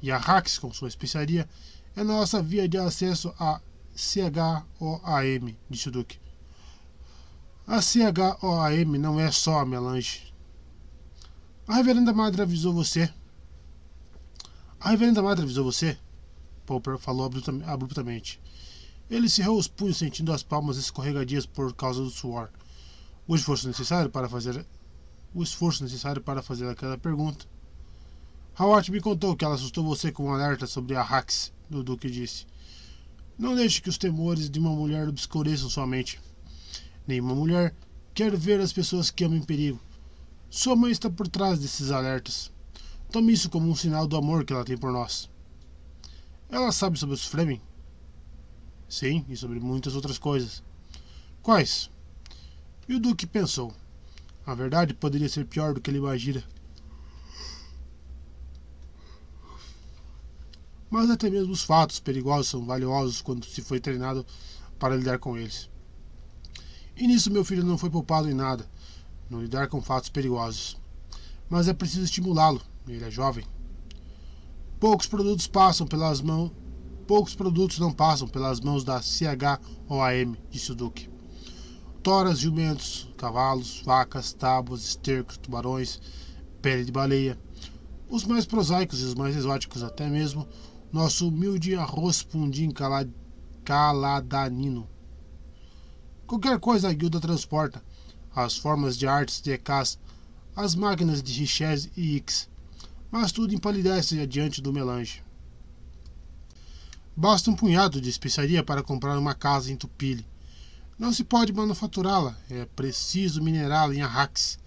E 0.00 0.12
a 0.12 0.16
Rax, 0.16 0.60
com 0.60 0.72
sua 0.72 0.86
especiaria, 0.86 1.48
é 1.96 2.04
nossa 2.04 2.40
via 2.40 2.68
de 2.68 2.78
acesso 2.78 3.34
a 3.36 3.60
CHOAM, 3.96 5.56
disse 5.68 5.88
o 5.88 5.90
Duque. 5.90 6.20
A 7.66 7.80
CHOAM 7.82 8.96
não 8.96 9.18
é 9.18 9.32
só 9.32 9.58
a 9.58 9.66
melange. 9.66 10.32
A 11.66 11.74
reverenda 11.74 12.12
madre 12.12 12.42
avisou 12.42 12.72
você. 12.72 13.12
A 14.78 14.90
reverenda 14.90 15.20
madre 15.20 15.42
avisou 15.42 15.64
você? 15.64 15.98
Popper 16.64 16.96
falou 16.96 17.28
abruptamente. 17.66 18.40
Ele 19.10 19.28
cerrou 19.28 19.58
os 19.58 19.68
punhos, 19.68 19.98
sentindo 19.98 20.32
as 20.32 20.42
palmas 20.42 20.76
escorregadias 20.76 21.46
por 21.46 21.74
causa 21.74 22.02
do 22.02 22.10
suor. 22.10 22.50
O 23.26 23.34
esforço 23.34 23.66
necessário 23.68 24.10
para 24.10 24.28
fazer 24.28 24.66
o 25.34 25.42
esforço 25.42 25.82
necessário 25.82 26.22
para 26.22 26.40
fazer 26.40 26.68
aquela 26.68 26.96
pergunta. 26.96 27.44
Howard 28.56 28.90
me 28.92 29.00
contou 29.00 29.34
que 29.34 29.44
ela 29.44 29.56
assustou 29.56 29.84
você 29.84 30.12
com 30.12 30.26
um 30.26 30.32
alerta 30.32 30.64
sobre 30.64 30.94
a 30.94 31.02
Hax, 31.02 31.52
o 31.70 31.82
Duque 31.82 32.08
disse. 32.08 32.46
Não 33.36 33.56
deixe 33.56 33.82
que 33.82 33.88
os 33.88 33.98
temores 33.98 34.48
de 34.48 34.60
uma 34.60 34.70
mulher 34.70 35.08
obscureçam 35.08 35.68
sua 35.68 35.88
mente. 35.88 36.20
Nenhuma 37.04 37.34
mulher 37.34 37.74
quer 38.14 38.36
ver 38.36 38.60
as 38.60 38.72
pessoas 38.72 39.10
que 39.10 39.24
ama 39.24 39.36
em 39.36 39.42
perigo. 39.42 39.80
Sua 40.48 40.76
mãe 40.76 40.92
está 40.92 41.10
por 41.10 41.26
trás 41.26 41.58
desses 41.58 41.90
alertas. 41.90 42.52
Tome 43.10 43.32
isso 43.32 43.50
como 43.50 43.68
um 43.68 43.74
sinal 43.74 44.06
do 44.06 44.16
amor 44.16 44.44
que 44.44 44.52
ela 44.52 44.64
tem 44.64 44.78
por 44.78 44.92
nós. 44.92 45.28
Ela 46.48 46.70
sabe 46.70 46.96
sobre 46.96 47.16
os 47.16 47.26
Fleming? 47.26 47.60
Sim, 48.94 49.24
e 49.28 49.36
sobre 49.36 49.58
muitas 49.58 49.96
outras 49.96 50.18
coisas. 50.18 50.62
Quais? 51.42 51.90
E 52.88 52.94
o 52.94 53.00
Duque 53.00 53.26
pensou. 53.26 53.74
A 54.46 54.54
verdade 54.54 54.94
poderia 54.94 55.28
ser 55.28 55.46
pior 55.46 55.74
do 55.74 55.80
que 55.80 55.90
ele 55.90 55.98
imagina. 55.98 56.44
Mas 60.88 61.10
até 61.10 61.28
mesmo 61.28 61.52
os 61.52 61.64
fatos 61.64 61.98
perigosos 61.98 62.46
são 62.46 62.64
valiosos 62.64 63.20
quando 63.20 63.44
se 63.44 63.62
foi 63.62 63.80
treinado 63.80 64.24
para 64.78 64.94
lidar 64.94 65.18
com 65.18 65.36
eles. 65.36 65.68
E 66.96 67.04
nisso 67.08 67.32
meu 67.32 67.44
filho 67.44 67.64
não 67.64 67.76
foi 67.76 67.90
poupado 67.90 68.30
em 68.30 68.34
nada, 68.34 68.64
no 69.28 69.42
lidar 69.42 69.66
com 69.66 69.82
fatos 69.82 70.08
perigosos. 70.08 70.80
Mas 71.50 71.66
é 71.66 71.74
preciso 71.74 72.04
estimulá-lo, 72.04 72.62
ele 72.86 73.04
é 73.04 73.10
jovem. 73.10 73.44
Poucos 74.78 75.08
produtos 75.08 75.48
passam 75.48 75.84
pelas 75.84 76.20
mãos 76.20 76.52
Poucos 77.06 77.34
produtos 77.34 77.78
não 77.78 77.92
passam 77.92 78.26
pelas 78.26 78.60
mãos 78.60 78.82
da 78.82 79.02
CHOAM, 79.02 80.36
disse 80.50 80.72
o 80.72 80.74
Duque. 80.74 81.10
Toras, 82.02 82.38
jumentos, 82.38 83.06
cavalos, 83.18 83.82
vacas, 83.84 84.32
tábuas, 84.32 84.84
estercos, 84.84 85.36
tubarões, 85.36 86.00
pele 86.62 86.82
de 86.82 86.90
baleia. 86.90 87.38
Os 88.08 88.24
mais 88.24 88.46
prosaicos 88.46 89.00
e 89.00 89.04
os 89.04 89.14
mais 89.14 89.36
exóticos, 89.36 89.82
até 89.82 90.08
mesmo 90.08 90.48
nosso 90.90 91.28
humilde 91.28 91.74
arroz 91.74 92.22
pundim 92.22 92.72
caladanino. 93.64 94.88
Qualquer 96.26 96.58
coisa 96.58 96.88
a 96.88 96.92
guilda 96.92 97.20
transporta. 97.20 97.82
As 98.34 98.56
formas 98.56 98.96
de 98.96 99.06
artes 99.06 99.42
de 99.42 99.52
Ecas, 99.52 99.98
as 100.54 100.74
máquinas 100.74 101.22
de 101.22 101.32
Richez 101.40 101.90
e 101.96 102.16
Ix. 102.16 102.48
Mas 103.10 103.32
tudo 103.32 103.54
empalidece 103.54 104.26
diante 104.26 104.62
do 104.62 104.72
melange. 104.72 105.23
Basta 107.16 107.48
um 107.48 107.54
punhado 107.54 108.00
de 108.00 108.10
especiaria 108.10 108.60
para 108.64 108.82
comprar 108.82 109.16
uma 109.16 109.34
casa 109.34 109.70
em 109.70 109.76
Tupile. 109.76 110.26
Não 110.98 111.12
se 111.12 111.22
pode 111.22 111.52
manufaturá-la, 111.52 112.36
é 112.50 112.64
preciso 112.64 113.40
minerá-la 113.40 113.94
em 113.94 114.02
Arrax. 114.02 114.58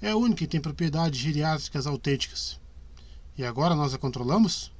É 0.00 0.10
a 0.10 0.16
única 0.16 0.38
que 0.38 0.46
tem 0.46 0.60
propriedades 0.60 1.18
geriátricas 1.18 1.84
autênticas. 1.88 2.60
E 3.36 3.44
agora 3.44 3.74
nós 3.74 3.92
a 3.92 3.98
controlamos? 3.98 4.70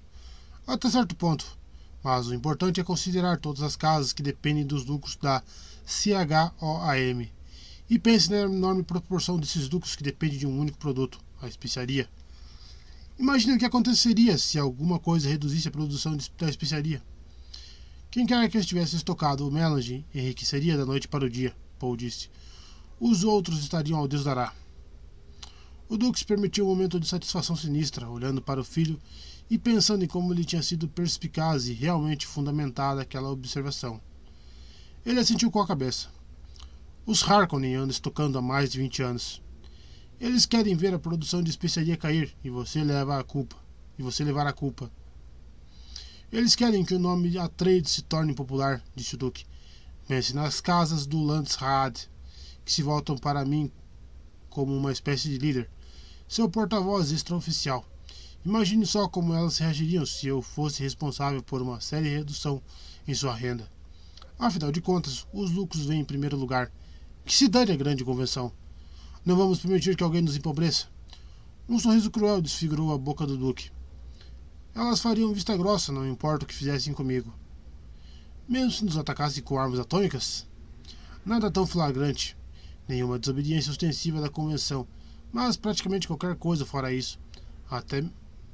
Até 0.64 0.88
certo 0.88 1.16
ponto. 1.16 1.58
Mas 2.04 2.28
o 2.28 2.34
importante 2.34 2.80
é 2.80 2.84
considerar 2.84 3.40
todas 3.40 3.62
as 3.62 3.74
casas 3.74 4.12
que 4.12 4.22
dependem 4.22 4.64
dos 4.64 4.84
lucros 4.84 5.16
da 5.16 5.42
CHOAM. 5.84 7.26
E 7.90 7.98
pense 7.98 8.30
na 8.30 8.42
enorme 8.42 8.84
proporção 8.84 9.40
desses 9.40 9.68
lucros 9.68 9.96
que 9.96 10.04
dependem 10.04 10.38
de 10.38 10.46
um 10.46 10.56
único 10.56 10.78
produto, 10.78 11.18
a 11.42 11.48
especiaria. 11.48 12.08
Imagine 13.18 13.54
o 13.54 13.58
que 13.58 13.64
aconteceria 13.64 14.36
se 14.36 14.58
alguma 14.58 14.98
coisa 14.98 15.28
reduzisse 15.28 15.68
a 15.68 15.70
produção 15.70 16.16
da 16.38 16.50
especiaria. 16.50 17.02
Quem 18.10 18.26
quer 18.26 18.48
que 18.50 18.58
estivesse 18.58 18.96
estocado 18.96 19.46
o 19.46 19.50
melange 19.50 20.04
enriqueceria 20.14 20.76
da 20.76 20.84
noite 20.84 21.08
para 21.08 21.24
o 21.24 21.30
dia, 21.30 21.56
Paul 21.78 21.96
disse. 21.96 22.28
Os 23.00 23.24
outros 23.24 23.58
estariam 23.60 23.98
ao 23.98 24.06
Deus 24.06 24.24
dará. 24.24 24.52
O 25.88 26.16
se 26.16 26.24
permitiu 26.26 26.66
um 26.66 26.68
momento 26.68 26.98
de 26.98 27.06
satisfação 27.06 27.54
sinistra, 27.54 28.08
olhando 28.08 28.42
para 28.42 28.60
o 28.60 28.64
filho 28.64 29.00
e 29.48 29.56
pensando 29.56 30.04
em 30.04 30.08
como 30.08 30.32
ele 30.34 30.44
tinha 30.44 30.62
sido 30.62 30.88
perspicaz 30.88 31.68
e 31.68 31.72
realmente 31.72 32.26
fundamentada 32.26 33.00
aquela 33.00 33.30
observação. 33.30 34.00
Ele 35.04 35.20
assentiu 35.20 35.50
com 35.50 35.60
a 35.60 35.66
cabeça. 35.66 36.08
Os 37.06 37.22
Harkonnen 37.22 37.76
andam 37.76 37.90
estocando 37.90 38.36
há 38.36 38.42
mais 38.42 38.72
de 38.72 38.78
20 38.78 39.02
anos. 39.02 39.42
Eles 40.18 40.46
querem 40.46 40.74
ver 40.74 40.94
a 40.94 40.98
produção 40.98 41.42
de 41.42 41.50
especiaria 41.50 41.96
cair 41.96 42.34
e 42.42 42.48
você 42.48 42.82
leva 42.82 43.18
a 43.18 43.24
culpa. 43.24 43.56
E 43.98 44.02
você 44.02 44.24
levar 44.24 44.46
a 44.46 44.52
culpa. 44.52 44.90
Eles 46.32 46.56
querem 46.56 46.84
que 46.84 46.94
o 46.94 46.98
nome 46.98 47.36
Atreides 47.38 47.92
se 47.92 48.02
torne 48.02 48.34
popular, 48.34 48.82
disse 48.94 49.14
o 49.14 49.18
Duque. 49.18 49.44
Pense 50.08 50.34
nas 50.34 50.60
casas 50.60 51.06
do 51.06 51.22
Landsraad, 51.22 52.08
que 52.64 52.72
se 52.72 52.82
voltam 52.82 53.16
para 53.18 53.44
mim 53.44 53.70
como 54.48 54.74
uma 54.74 54.90
espécie 54.90 55.28
de 55.28 55.38
líder, 55.38 55.70
seu 56.26 56.48
porta-voz 56.48 57.12
extraoficial. 57.12 57.84
Imagine 58.44 58.86
só 58.86 59.08
como 59.08 59.34
elas 59.34 59.58
reagiriam 59.58 60.06
se 60.06 60.26
eu 60.28 60.40
fosse 60.40 60.82
responsável 60.82 61.42
por 61.42 61.60
uma 61.60 61.80
séria 61.80 62.18
redução 62.18 62.62
em 63.06 63.14
sua 63.14 63.34
renda. 63.34 63.70
Afinal 64.38 64.72
de 64.72 64.80
contas, 64.80 65.26
os 65.32 65.50
lucros 65.50 65.84
vêm 65.84 66.00
em 66.00 66.04
primeiro 66.04 66.36
lugar. 66.36 66.72
Que 67.24 67.34
se 67.34 67.48
dane 67.48 67.72
a 67.72 67.76
grande 67.76 68.04
convenção. 68.04 68.52
Não 69.26 69.34
vamos 69.34 69.58
permitir 69.58 69.96
que 69.96 70.04
alguém 70.04 70.22
nos 70.22 70.36
empobreça. 70.36 70.86
Um 71.68 71.80
sorriso 71.80 72.12
cruel 72.12 72.40
desfigurou 72.40 72.94
a 72.94 72.96
boca 72.96 73.26
do 73.26 73.36
Duque. 73.36 73.72
Elas 74.72 75.00
fariam 75.00 75.34
vista 75.34 75.56
grossa, 75.56 75.90
não 75.90 76.08
importa 76.08 76.44
o 76.44 76.46
que 76.46 76.54
fizessem 76.54 76.94
comigo. 76.94 77.34
Mesmo 78.48 78.70
se 78.70 78.84
nos 78.84 78.96
atacassem 78.96 79.42
com 79.42 79.58
armas 79.58 79.80
atômicas? 79.80 80.46
Nada 81.24 81.50
tão 81.50 81.66
flagrante. 81.66 82.36
Nenhuma 82.86 83.18
desobediência 83.18 83.72
ostensiva 83.72 84.20
da 84.20 84.30
convenção, 84.30 84.86
mas 85.32 85.56
praticamente 85.56 86.06
qualquer 86.06 86.36
coisa 86.36 86.64
fora 86.64 86.92
isso. 86.92 87.18
Até 87.68 88.04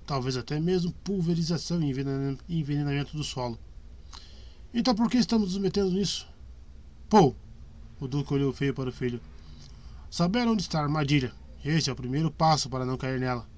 talvez 0.07 0.39
até 0.39 0.59
mesmo 0.59 0.91
pulverização 1.05 1.83
e 1.83 1.91
envenenamento 2.49 3.15
do 3.15 3.23
solo. 3.23 3.59
Então 4.73 4.95
por 4.95 5.11
que 5.11 5.19
estamos 5.19 5.53
nos 5.53 5.63
metendo 5.63 5.91
nisso? 5.91 6.27
Pô! 7.11 7.35
O 8.01 8.09
Duque 8.09 8.33
olhou 8.33 8.55
feio 8.55 8.73
para 8.73 8.89
o 8.89 8.93
filho. 8.93 9.21
Saber 10.13 10.47
onde 10.47 10.61
está 10.61 10.79
a 10.79 10.83
armadilha. 10.83 11.33
Esse 11.65 11.89
é 11.89 11.93
o 11.95 11.97
primeiro 11.97 12.31
passo 12.31 12.69
para 12.69 12.85
não 12.85 12.99
cair 12.99 13.19
nela. 13.19 13.49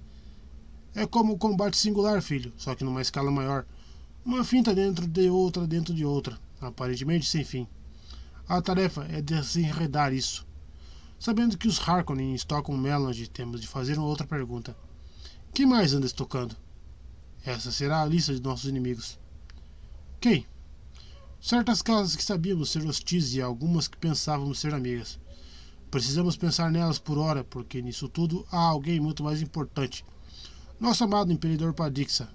É 0.94 1.04
como 1.04 1.32
o 1.32 1.36
combate 1.36 1.76
singular, 1.76 2.22
filho, 2.22 2.52
só 2.56 2.76
que 2.76 2.84
numa 2.84 3.02
escala 3.02 3.28
maior. 3.28 3.66
Uma 4.24 4.44
finta 4.44 4.72
dentro 4.72 5.04
de 5.04 5.28
outra 5.28 5.66
dentro 5.66 5.92
de 5.92 6.04
outra, 6.04 6.38
aparentemente 6.60 7.26
sem 7.26 7.42
fim. 7.42 7.66
A 8.48 8.62
tarefa 8.62 9.04
é 9.10 9.20
desenredar 9.20 10.12
isso. 10.12 10.46
Sabendo 11.18 11.58
que 11.58 11.66
os 11.66 11.80
Harkonnen 11.80 12.36
estocam 12.36 12.76
Melody, 12.76 13.28
temos 13.28 13.60
de 13.60 13.66
fazer 13.66 13.98
uma 13.98 14.06
outra 14.06 14.24
pergunta. 14.24 14.76
Quem 15.52 15.66
mais 15.66 15.92
anda 15.92 16.06
estocando? 16.06 16.54
Essa 17.44 17.72
será 17.72 18.00
a 18.00 18.06
lista 18.06 18.32
de 18.32 18.40
nossos 18.40 18.70
inimigos. 18.70 19.18
Quem? 20.20 20.46
Certas 21.40 21.82
casas 21.82 22.14
que 22.14 22.22
sabíamos 22.22 22.70
ser 22.70 22.86
hostis 22.86 23.34
e 23.34 23.42
algumas 23.42 23.88
que 23.88 23.96
pensávamos 23.96 24.60
ser 24.60 24.72
amigas. 24.72 25.18
Precisamos 25.94 26.36
pensar 26.36 26.72
nelas 26.72 26.98
por 26.98 27.18
hora, 27.18 27.44
porque 27.44 27.80
nisso 27.80 28.08
tudo 28.08 28.44
há 28.50 28.58
alguém 28.58 28.98
muito 28.98 29.22
mais 29.22 29.40
importante. 29.40 30.04
Nosso 30.80 31.04
amado 31.04 31.32
Imperador 31.32 31.72
Padixa. 31.72 32.28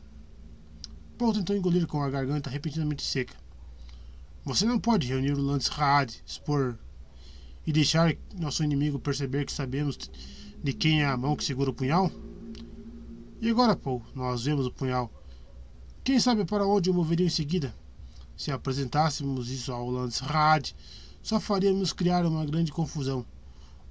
Paul 1.17 1.33
tentou 1.33 1.57
engolir 1.57 1.85
com 1.85 2.01
a 2.01 2.09
garganta 2.09 2.49
repentinamente 2.49 3.03
seca. 3.03 3.35
Você 4.45 4.63
não 4.63 4.79
pode 4.79 5.07
reunir 5.07 5.33
o 5.33 5.41
Lance 5.41 5.69
Raad, 5.69 6.23
expor 6.25 6.79
e 7.67 7.73
deixar 7.73 8.15
nosso 8.33 8.63
inimigo 8.63 8.97
perceber 8.97 9.43
que 9.43 9.51
sabemos 9.51 9.97
de 10.63 10.71
quem 10.71 11.01
é 11.01 11.05
a 11.05 11.17
mão 11.17 11.35
que 11.35 11.43
segura 11.43 11.71
o 11.71 11.73
punhal? 11.73 12.09
E 13.41 13.49
agora, 13.49 13.75
Paul, 13.75 14.01
nós 14.15 14.45
vemos 14.45 14.67
o 14.67 14.71
punhal. 14.71 15.11
Quem 16.01 16.17
sabe 16.17 16.45
para 16.45 16.65
onde 16.65 16.89
o 16.89 16.93
moveria 16.93 17.25
em 17.25 17.29
seguida? 17.29 17.75
Se 18.37 18.53
apresentássemos 18.53 19.51
isso 19.51 19.73
ao 19.73 19.89
Landsraad, 19.89 20.73
só 21.21 21.41
faríamos 21.41 21.91
criar 21.91 22.25
uma 22.25 22.45
grande 22.45 22.71
confusão. 22.71 23.25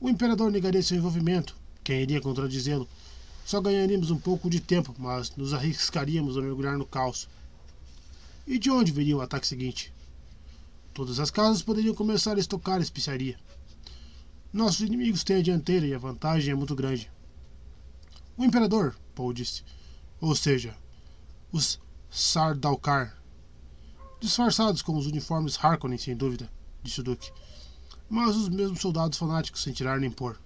O 0.01 0.09
imperador 0.09 0.51
negaria 0.51 0.83
seu 0.83 0.97
envolvimento. 0.97 1.57
Quem 1.83 2.03
iria 2.03 2.21
contradizê-lo? 2.21 2.89
Só 3.45 3.61
ganharíamos 3.61 4.11
um 4.11 4.19
pouco 4.19 4.49
de 4.49 4.61
tempo, 4.61 4.95
mas 4.99 5.35
nos 5.37 5.53
arriscaríamos 5.53 6.37
a 6.37 6.41
mergulhar 6.41 6.77
no 6.77 6.87
caos. 6.87 7.29
E 8.47 8.59
de 8.59 8.71
onde 8.71 8.93
viria 8.93 9.17
o 9.17 9.21
ataque 9.21 9.47
seguinte? 9.47 9.93
Todas 10.95 11.19
as 11.19 11.31
casas 11.31 11.63
poderiam 11.63 11.95
começar 11.95 12.37
a 12.37 12.41
estocar 12.41 12.79
a 12.79 12.83
especiaria. 12.83 13.39
Nossos 14.53 14.81
inimigos 14.81 15.25
têm 15.25 15.37
a 15.37 15.43
dianteira 15.43 15.87
e 15.87 15.95
a 15.95 15.99
vantagem 15.99 16.53
é 16.53 16.55
muito 16.55 16.75
grande. 16.75 17.11
O 18.37 18.45
imperador, 18.45 18.97
Paul 19.15 19.33
disse. 19.33 19.63
Ou 20.21 20.35
seja, 20.35 20.77
os 21.51 21.81
Sardaukar. 22.11 23.17
Disfarçados 24.21 24.83
com 24.83 24.97
os 24.97 25.07
uniformes 25.07 25.59
Harkonnen, 25.63 25.99
sem 25.99 26.17
dúvida, 26.17 26.51
disse 26.83 27.01
o 27.01 27.05
Duque. 27.05 27.31
Mas 28.09 28.37
os 28.37 28.49
mesmos 28.49 28.81
soldados 28.81 29.19
fanáticos 29.19 29.63
sem 29.63 29.73
tirar 29.73 30.01
nem 30.01 30.11
pôr. 30.11 30.41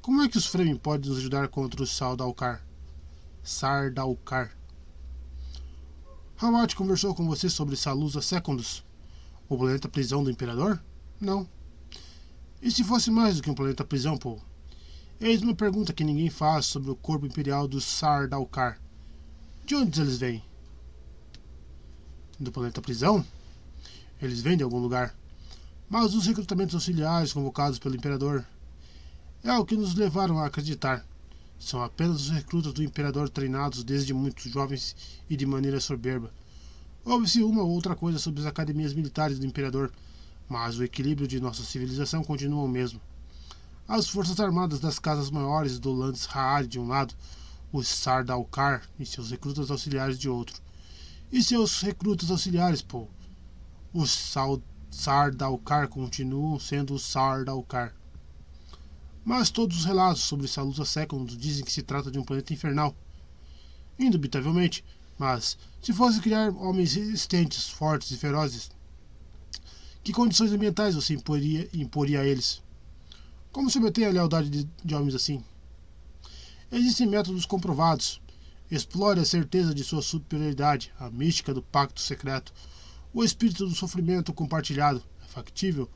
Como 0.00 0.22
é 0.22 0.28
que 0.28 0.38
os 0.38 0.46
Fremen 0.46 0.76
podem 0.76 1.10
nos 1.10 1.18
ajudar 1.18 1.48
contra 1.48 1.82
os 1.82 1.90
Sardaukar? 1.90 2.64
Sardaukar. 3.42 4.56
Hawat 6.36 6.74
conversou 6.74 7.14
com 7.14 7.26
você 7.26 7.48
sobre 7.48 7.76
Salusa 7.76 8.20
Secundus, 8.20 8.82
o 9.48 9.56
planeta 9.56 9.88
prisão 9.88 10.24
do 10.24 10.30
Imperador? 10.30 10.82
Não. 11.20 11.48
E 12.60 12.70
se 12.70 12.82
fosse 12.82 13.10
mais 13.10 13.36
do 13.36 13.42
que 13.42 13.50
um 13.50 13.54
planeta 13.54 13.84
prisão, 13.84 14.16
Paul? 14.16 14.40
Eis 15.20 15.40
uma 15.42 15.54
pergunta 15.54 15.92
que 15.92 16.02
ninguém 16.02 16.30
faz 16.30 16.66
sobre 16.66 16.90
o 16.90 16.96
corpo 16.96 17.26
imperial 17.26 17.68
dos 17.68 17.84
Sardaukar. 17.84 18.80
De 19.64 19.76
onde 19.76 20.00
eles 20.00 20.18
vêm? 20.18 20.42
Do 22.40 22.50
planeta 22.50 22.82
prisão? 22.82 23.24
Eles 24.20 24.40
vêm 24.40 24.56
de 24.56 24.64
algum 24.64 24.78
lugar. 24.78 25.14
Mas 25.92 26.14
os 26.14 26.26
recrutamentos 26.26 26.74
auxiliares 26.74 27.34
convocados 27.34 27.78
pelo 27.78 27.94
imperador 27.94 28.42
é 29.44 29.52
o 29.52 29.64
que 29.66 29.76
nos 29.76 29.94
levaram 29.94 30.38
a 30.38 30.46
acreditar. 30.46 31.06
São 31.58 31.82
apenas 31.82 32.22
os 32.22 32.30
recrutas 32.30 32.72
do 32.72 32.82
imperador 32.82 33.28
treinados 33.28 33.84
desde 33.84 34.14
muito 34.14 34.48
jovens 34.48 34.96
e 35.28 35.36
de 35.36 35.44
maneira 35.44 35.78
soberba. 35.78 36.32
Houve-se 37.04 37.42
uma 37.42 37.62
ou 37.62 37.68
outra 37.68 37.94
coisa 37.94 38.18
sobre 38.18 38.40
as 38.40 38.46
academias 38.46 38.94
militares 38.94 39.38
do 39.38 39.46
imperador, 39.46 39.92
mas 40.48 40.78
o 40.78 40.84
equilíbrio 40.84 41.28
de 41.28 41.38
nossa 41.38 41.62
civilização 41.62 42.24
continua 42.24 42.64
o 42.64 42.68
mesmo 42.68 42.98
as 43.94 44.08
forças 44.08 44.40
armadas 44.40 44.80
das 44.80 44.98
casas 44.98 45.30
maiores 45.30 45.78
do 45.78 45.92
Landsraad 45.92 46.66
de 46.66 46.78
um 46.78 46.88
lado, 46.88 47.14
os 47.70 47.86
Sardaukar 47.86 48.82
e 48.98 49.04
seus 49.04 49.30
recrutas 49.30 49.70
auxiliares 49.70 50.18
de 50.18 50.30
outro. 50.30 50.62
E 51.30 51.42
seus 51.42 51.80
recrutas 51.82 52.30
auxiliares, 52.30 52.80
pô. 52.80 53.06
Os 53.92 54.10
Sardaukar 54.92 55.88
continuam 55.88 56.60
sendo 56.60 56.98
Sardaukar. 56.98 57.94
Mas 59.24 59.48
todos 59.48 59.78
os 59.78 59.84
relatos 59.86 60.20
sobre 60.22 60.46
Salusa 60.46 60.84
Second 60.84 61.34
dizem 61.34 61.64
que 61.64 61.72
se 61.72 61.82
trata 61.82 62.10
de 62.10 62.18
um 62.18 62.22
planeta 62.22 62.52
infernal. 62.52 62.94
Indubitavelmente, 63.98 64.84
mas 65.18 65.56
se 65.80 65.94
fosse 65.94 66.20
criar 66.20 66.50
homens 66.50 66.94
resistentes, 66.94 67.70
fortes 67.70 68.10
e 68.10 68.18
ferozes, 68.18 68.70
que 70.04 70.12
condições 70.12 70.52
ambientais 70.52 70.94
você 70.94 71.14
imporia, 71.14 71.68
imporia 71.72 72.20
a 72.20 72.26
eles? 72.26 72.62
Como 73.50 73.70
se 73.70 73.78
obtém 73.78 74.04
a 74.04 74.10
lealdade 74.10 74.50
de, 74.50 74.68
de 74.84 74.94
homens 74.94 75.14
assim? 75.14 75.42
Existem 76.70 77.06
métodos 77.06 77.46
comprovados. 77.46 78.20
Explore 78.70 79.20
a 79.20 79.24
certeza 79.24 79.74
de 79.74 79.84
sua 79.84 80.02
superioridade, 80.02 80.92
a 80.98 81.10
mística 81.10 81.54
do 81.54 81.62
pacto 81.62 82.00
secreto, 82.00 82.52
o 83.12 83.22
espírito 83.22 83.66
do 83.66 83.74
sofrimento 83.74 84.32
compartilhado, 84.32 85.02
é 85.22 85.26
factível, 85.26 85.88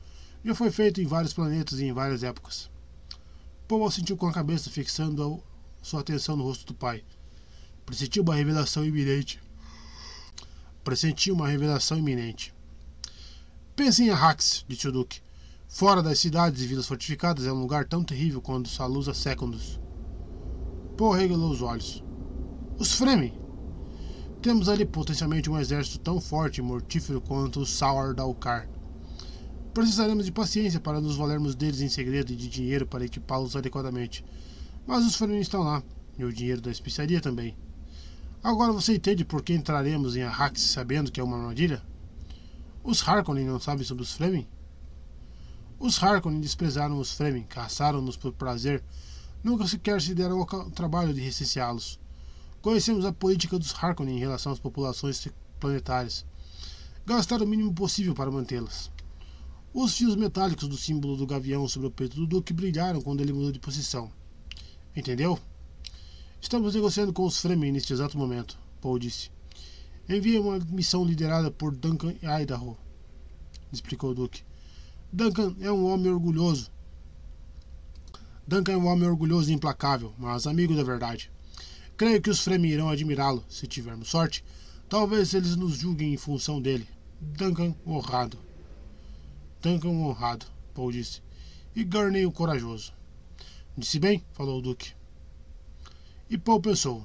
já 0.45 0.53
foi 0.53 0.71
feito 0.71 1.01
em 1.01 1.05
vários 1.05 1.33
planetas 1.33 1.79
e 1.79 1.85
em 1.85 1.93
várias 1.93 2.23
épocas. 2.23 2.69
Paul 3.67 3.89
sentiu 3.91 4.15
com 4.15 4.27
a 4.27 4.33
cabeça, 4.33 4.69
fixando 4.69 5.43
sua 5.81 6.01
atenção 6.01 6.35
no 6.35 6.43
rosto 6.43 6.67
do 6.67 6.73
pai. 6.73 7.03
Pressentiu 7.85 8.23
uma 8.23 8.35
revelação 8.35 8.85
iminente. 8.85 9.41
Pressentiu 10.83 11.33
uma 11.33 11.47
revelação 11.47 11.97
iminente. 11.97 12.53
Pense 13.75 14.03
em 14.03 14.09
Arrax, 14.09 14.63
disse 14.67 14.87
o 14.87 14.91
Duque. 14.91 15.21
Fora 15.67 16.01
das 16.01 16.19
cidades 16.19 16.61
e 16.61 16.67
vilas 16.67 16.87
fortificadas 16.87 17.45
é 17.45 17.51
um 17.51 17.59
lugar 17.59 17.85
tão 17.85 18.03
terrível 18.03 18.41
quanto 18.41 18.69
Salusa 18.69 19.13
Secundus. 19.13 19.79
Paul 20.95 21.11
regalou 21.11 21.51
os 21.51 21.61
olhos. 21.61 22.03
Os 22.79 22.93
Fremen! 22.93 23.46
Temos 24.47 24.69
ali 24.69 24.85
potencialmente 24.85 25.49
um 25.49 25.59
exército 25.59 25.99
tão 25.99 26.21
forte 26.21 26.59
e 26.59 26.61
mortífero 26.61 27.19
quanto 27.19 27.59
os 27.59 27.69
Saur-Daukar. 27.69 28.65
Precisaremos 29.73 30.25
de 30.25 30.31
paciência 30.31 30.79
para 30.79 31.01
nos 31.01 31.17
valermos 31.17 31.53
deles 31.53 31.81
em 31.81 31.89
segredo 31.89 32.31
e 32.31 32.35
de 32.37 32.47
dinheiro 32.47 32.87
para 32.87 33.03
equipá-los 33.03 33.57
adequadamente. 33.57 34.23
Mas 34.85 35.05
os 35.05 35.17
Fremen 35.17 35.41
estão 35.41 35.63
lá, 35.63 35.83
e 36.17 36.23
o 36.23 36.31
dinheiro 36.31 36.61
da 36.61 36.71
especiaria 36.71 37.19
também. 37.19 37.57
Agora 38.41 38.71
você 38.71 38.95
entende 38.95 39.25
por 39.25 39.41
que 39.41 39.51
entraremos 39.51 40.15
em 40.15 40.23
Arrax 40.23 40.61
sabendo 40.61 41.11
que 41.11 41.19
é 41.19 41.23
uma 41.25 41.35
armadilha? 41.35 41.83
Os 42.85 43.05
Harkonnen 43.05 43.45
não 43.45 43.59
sabem 43.59 43.83
sobre 43.83 44.03
os 44.03 44.13
Fremen? 44.13 44.47
Os 45.77 46.01
Harkonnen 46.01 46.39
desprezaram 46.39 46.97
os 47.01 47.11
Fremen, 47.11 47.43
caçaram-nos 47.43 48.15
por 48.15 48.31
prazer, 48.31 48.81
nunca 49.43 49.67
sequer 49.67 50.01
se 50.01 50.15
deram 50.15 50.39
ao 50.39 50.71
trabalho 50.71 51.13
de 51.13 51.19
recenseá-los. 51.19 51.99
Conhecemos 52.67 53.05
a 53.05 53.13
política 53.13 53.57
dos 53.57 53.73
Harkonnen 53.73 54.17
em 54.17 54.19
relação 54.19 54.51
às 54.51 54.59
populações 54.59 55.25
planetárias. 55.57 56.25
Gastar 57.05 57.41
o 57.41 57.47
mínimo 57.47 57.73
possível 57.73 58.13
para 58.13 58.29
mantê-las. 58.29 58.91
Os 59.73 59.97
fios 59.97 60.17
metálicos 60.17 60.67
do 60.67 60.75
símbolo 60.75 61.15
do 61.15 61.25
gavião 61.25 61.65
sobre 61.69 61.87
o 61.87 61.91
peito 61.91 62.17
do 62.17 62.27
Duque 62.27 62.51
brilharam 62.51 63.01
quando 63.01 63.21
ele 63.21 63.31
mudou 63.31 63.53
de 63.53 63.59
posição. 63.59 64.11
Entendeu? 64.93 65.39
Estamos 66.41 66.75
negociando 66.75 67.13
com 67.13 67.23
os 67.23 67.39
Fremen 67.39 67.71
neste 67.71 67.93
exato 67.93 68.17
momento, 68.17 68.59
Paul 68.81 68.99
disse. 68.99 69.31
Envia 70.09 70.41
uma 70.41 70.59
missão 70.59 71.05
liderada 71.05 71.49
por 71.49 71.73
Duncan 71.73 72.15
Idaho, 72.21 72.77
explicou 73.71 74.11
o 74.11 74.13
Duque. 74.13 74.43
Duncan 75.13 75.55
é 75.61 75.71
um 75.71 75.85
homem 75.85 76.11
orgulhoso. 76.11 76.69
Duncan 78.45 78.73
é 78.73 78.77
um 78.77 78.87
homem 78.87 79.07
orgulhoso 79.07 79.49
e 79.49 79.53
implacável, 79.53 80.13
mas 80.17 80.45
amigo 80.45 80.75
da 80.75 80.83
verdade. 80.83 81.31
Creio 81.97 82.21
que 82.21 82.29
os 82.29 82.41
Fremen 82.41 82.69
irão 82.69 82.89
admirá-lo, 82.89 83.43
se 83.49 83.65
tivermos 83.65 84.09
sorte. 84.09 84.45
Talvez 84.87 85.33
eles 85.33 85.55
nos 85.55 85.79
julguem 85.79 86.13
em 86.13 86.17
função 86.17 86.61
dele. 86.61 86.87
Duncan 87.19 87.75
honrado. 87.87 88.37
Duncan 89.63 89.89
honrado, 89.89 90.45
Paul 90.75 90.91
disse. 90.91 91.23
E 91.75 91.83
Gurney 91.83 92.23
o 92.27 92.31
corajoso. 92.31 92.93
Disse 93.75 93.97
bem, 93.97 94.23
falou 94.33 94.59
o 94.59 94.61
Duque. 94.61 94.93
E 96.29 96.37
Paul 96.37 96.61
pensou. 96.61 97.03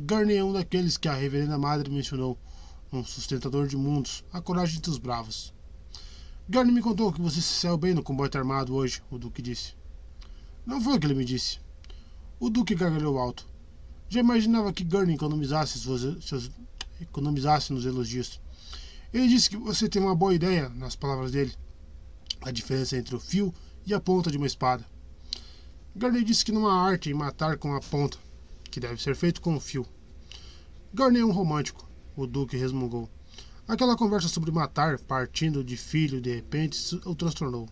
Gurney 0.00 0.36
é 0.36 0.44
um 0.44 0.52
daqueles 0.52 0.96
que 0.96 1.08
a 1.08 1.14
reverenda 1.14 1.58
madre 1.58 1.90
mencionou, 1.90 2.38
um 2.92 3.02
sustentador 3.02 3.66
de 3.66 3.76
mundos, 3.76 4.24
a 4.32 4.40
coragem 4.40 4.80
dos 4.80 4.96
bravos. 4.96 5.52
Gurney 6.48 6.72
me 6.72 6.80
contou 6.80 7.12
que 7.12 7.20
você 7.20 7.40
se 7.40 7.60
saiu 7.60 7.76
bem 7.76 7.94
no 7.94 8.02
combate 8.02 8.38
armado 8.38 8.76
hoje, 8.76 9.02
o 9.10 9.18
Duque 9.18 9.42
disse. 9.42 9.74
Não 10.64 10.80
foi 10.80 10.94
o 10.94 11.00
que 11.00 11.06
ele 11.08 11.14
me 11.14 11.24
disse. 11.24 11.58
O 12.38 12.48
Duque 12.48 12.76
gargalhou 12.76 13.18
alto. 13.18 13.49
Já 14.10 14.18
imaginava 14.18 14.72
que 14.72 14.82
Gurney 14.82 15.14
economizasse, 15.14 15.78
seus, 15.78 16.50
economizasse 17.00 17.72
nos 17.72 17.86
elogios. 17.86 18.40
Ele 19.14 19.28
disse 19.28 19.48
que 19.48 19.56
você 19.56 19.88
tem 19.88 20.02
uma 20.02 20.16
boa 20.16 20.34
ideia, 20.34 20.68
nas 20.68 20.96
palavras 20.96 21.30
dele, 21.30 21.54
a 22.42 22.50
diferença 22.50 22.96
entre 22.96 23.14
o 23.14 23.20
fio 23.20 23.54
e 23.86 23.94
a 23.94 24.00
ponta 24.00 24.28
de 24.28 24.36
uma 24.36 24.48
espada. 24.48 24.84
Gurney 25.96 26.24
disse 26.24 26.44
que 26.44 26.50
não 26.50 26.66
há 26.66 26.88
arte 26.88 27.08
em 27.08 27.14
matar 27.14 27.56
com 27.56 27.72
a 27.72 27.80
ponta, 27.80 28.18
que 28.68 28.80
deve 28.80 29.00
ser 29.00 29.14
feito 29.14 29.40
com 29.40 29.54
o 29.54 29.60
fio. 29.60 29.86
Garney 30.92 31.20
é 31.20 31.24
um 31.24 31.30
romântico, 31.30 31.88
o 32.16 32.26
Duque 32.26 32.56
resmungou. 32.56 33.08
Aquela 33.68 33.96
conversa 33.96 34.26
sobre 34.26 34.50
matar, 34.50 34.98
partindo 34.98 35.62
de 35.62 35.76
filho, 35.76 36.20
de 36.20 36.34
repente, 36.34 36.76
o 37.04 37.14
transtornou. 37.14 37.68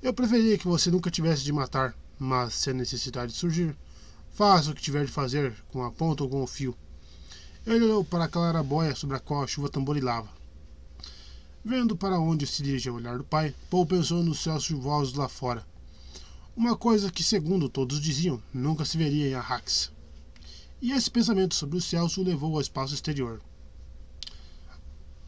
Eu 0.00 0.14
preferia 0.14 0.56
que 0.56 0.66
você 0.66 0.90
nunca 0.90 1.10
tivesse 1.10 1.44
de 1.44 1.52
matar, 1.52 1.94
mas 2.18 2.54
se 2.54 2.70
a 2.70 2.72
necessidade 2.72 3.32
surgir, 3.32 3.76
faça 4.36 4.70
o 4.70 4.74
que 4.74 4.82
tiver 4.82 5.04
de 5.04 5.10
fazer, 5.10 5.52
com 5.72 5.82
a 5.82 5.90
ponta 5.90 6.22
ou 6.22 6.30
com 6.30 6.44
o 6.44 6.46
fio. 6.46 6.76
Ele 7.66 7.84
olhou 7.86 8.04
para 8.04 8.26
a 8.26 8.28
clarabóia 8.28 8.94
sobre 8.94 9.16
a 9.16 9.20
qual 9.20 9.42
a 9.42 9.46
chuva 9.48 9.68
tamborilava. 9.68 10.28
Vendo 11.64 11.96
para 11.96 12.20
onde 12.20 12.46
se 12.46 12.62
dirigia 12.62 12.92
o 12.92 12.96
olhar 12.96 13.18
do 13.18 13.24
pai, 13.24 13.52
Paul 13.68 13.84
pensou 13.84 14.22
nos 14.22 14.38
céus 14.38 14.62
chuvosos 14.62 15.14
lá 15.14 15.28
fora 15.28 15.66
uma 16.56 16.74
coisa 16.74 17.12
que, 17.12 17.22
segundo 17.22 17.68
todos 17.68 18.00
diziam, 18.00 18.42
nunca 18.52 18.82
se 18.86 18.96
veria 18.96 19.28
em 19.28 19.34
Arrax. 19.34 19.92
E 20.80 20.90
esse 20.90 21.10
pensamento 21.10 21.54
sobre 21.54 21.76
o 21.76 21.82
céu 21.82 22.06
o 22.06 22.22
levou 22.22 22.54
ao 22.54 22.62
espaço 22.62 22.94
exterior. 22.94 23.42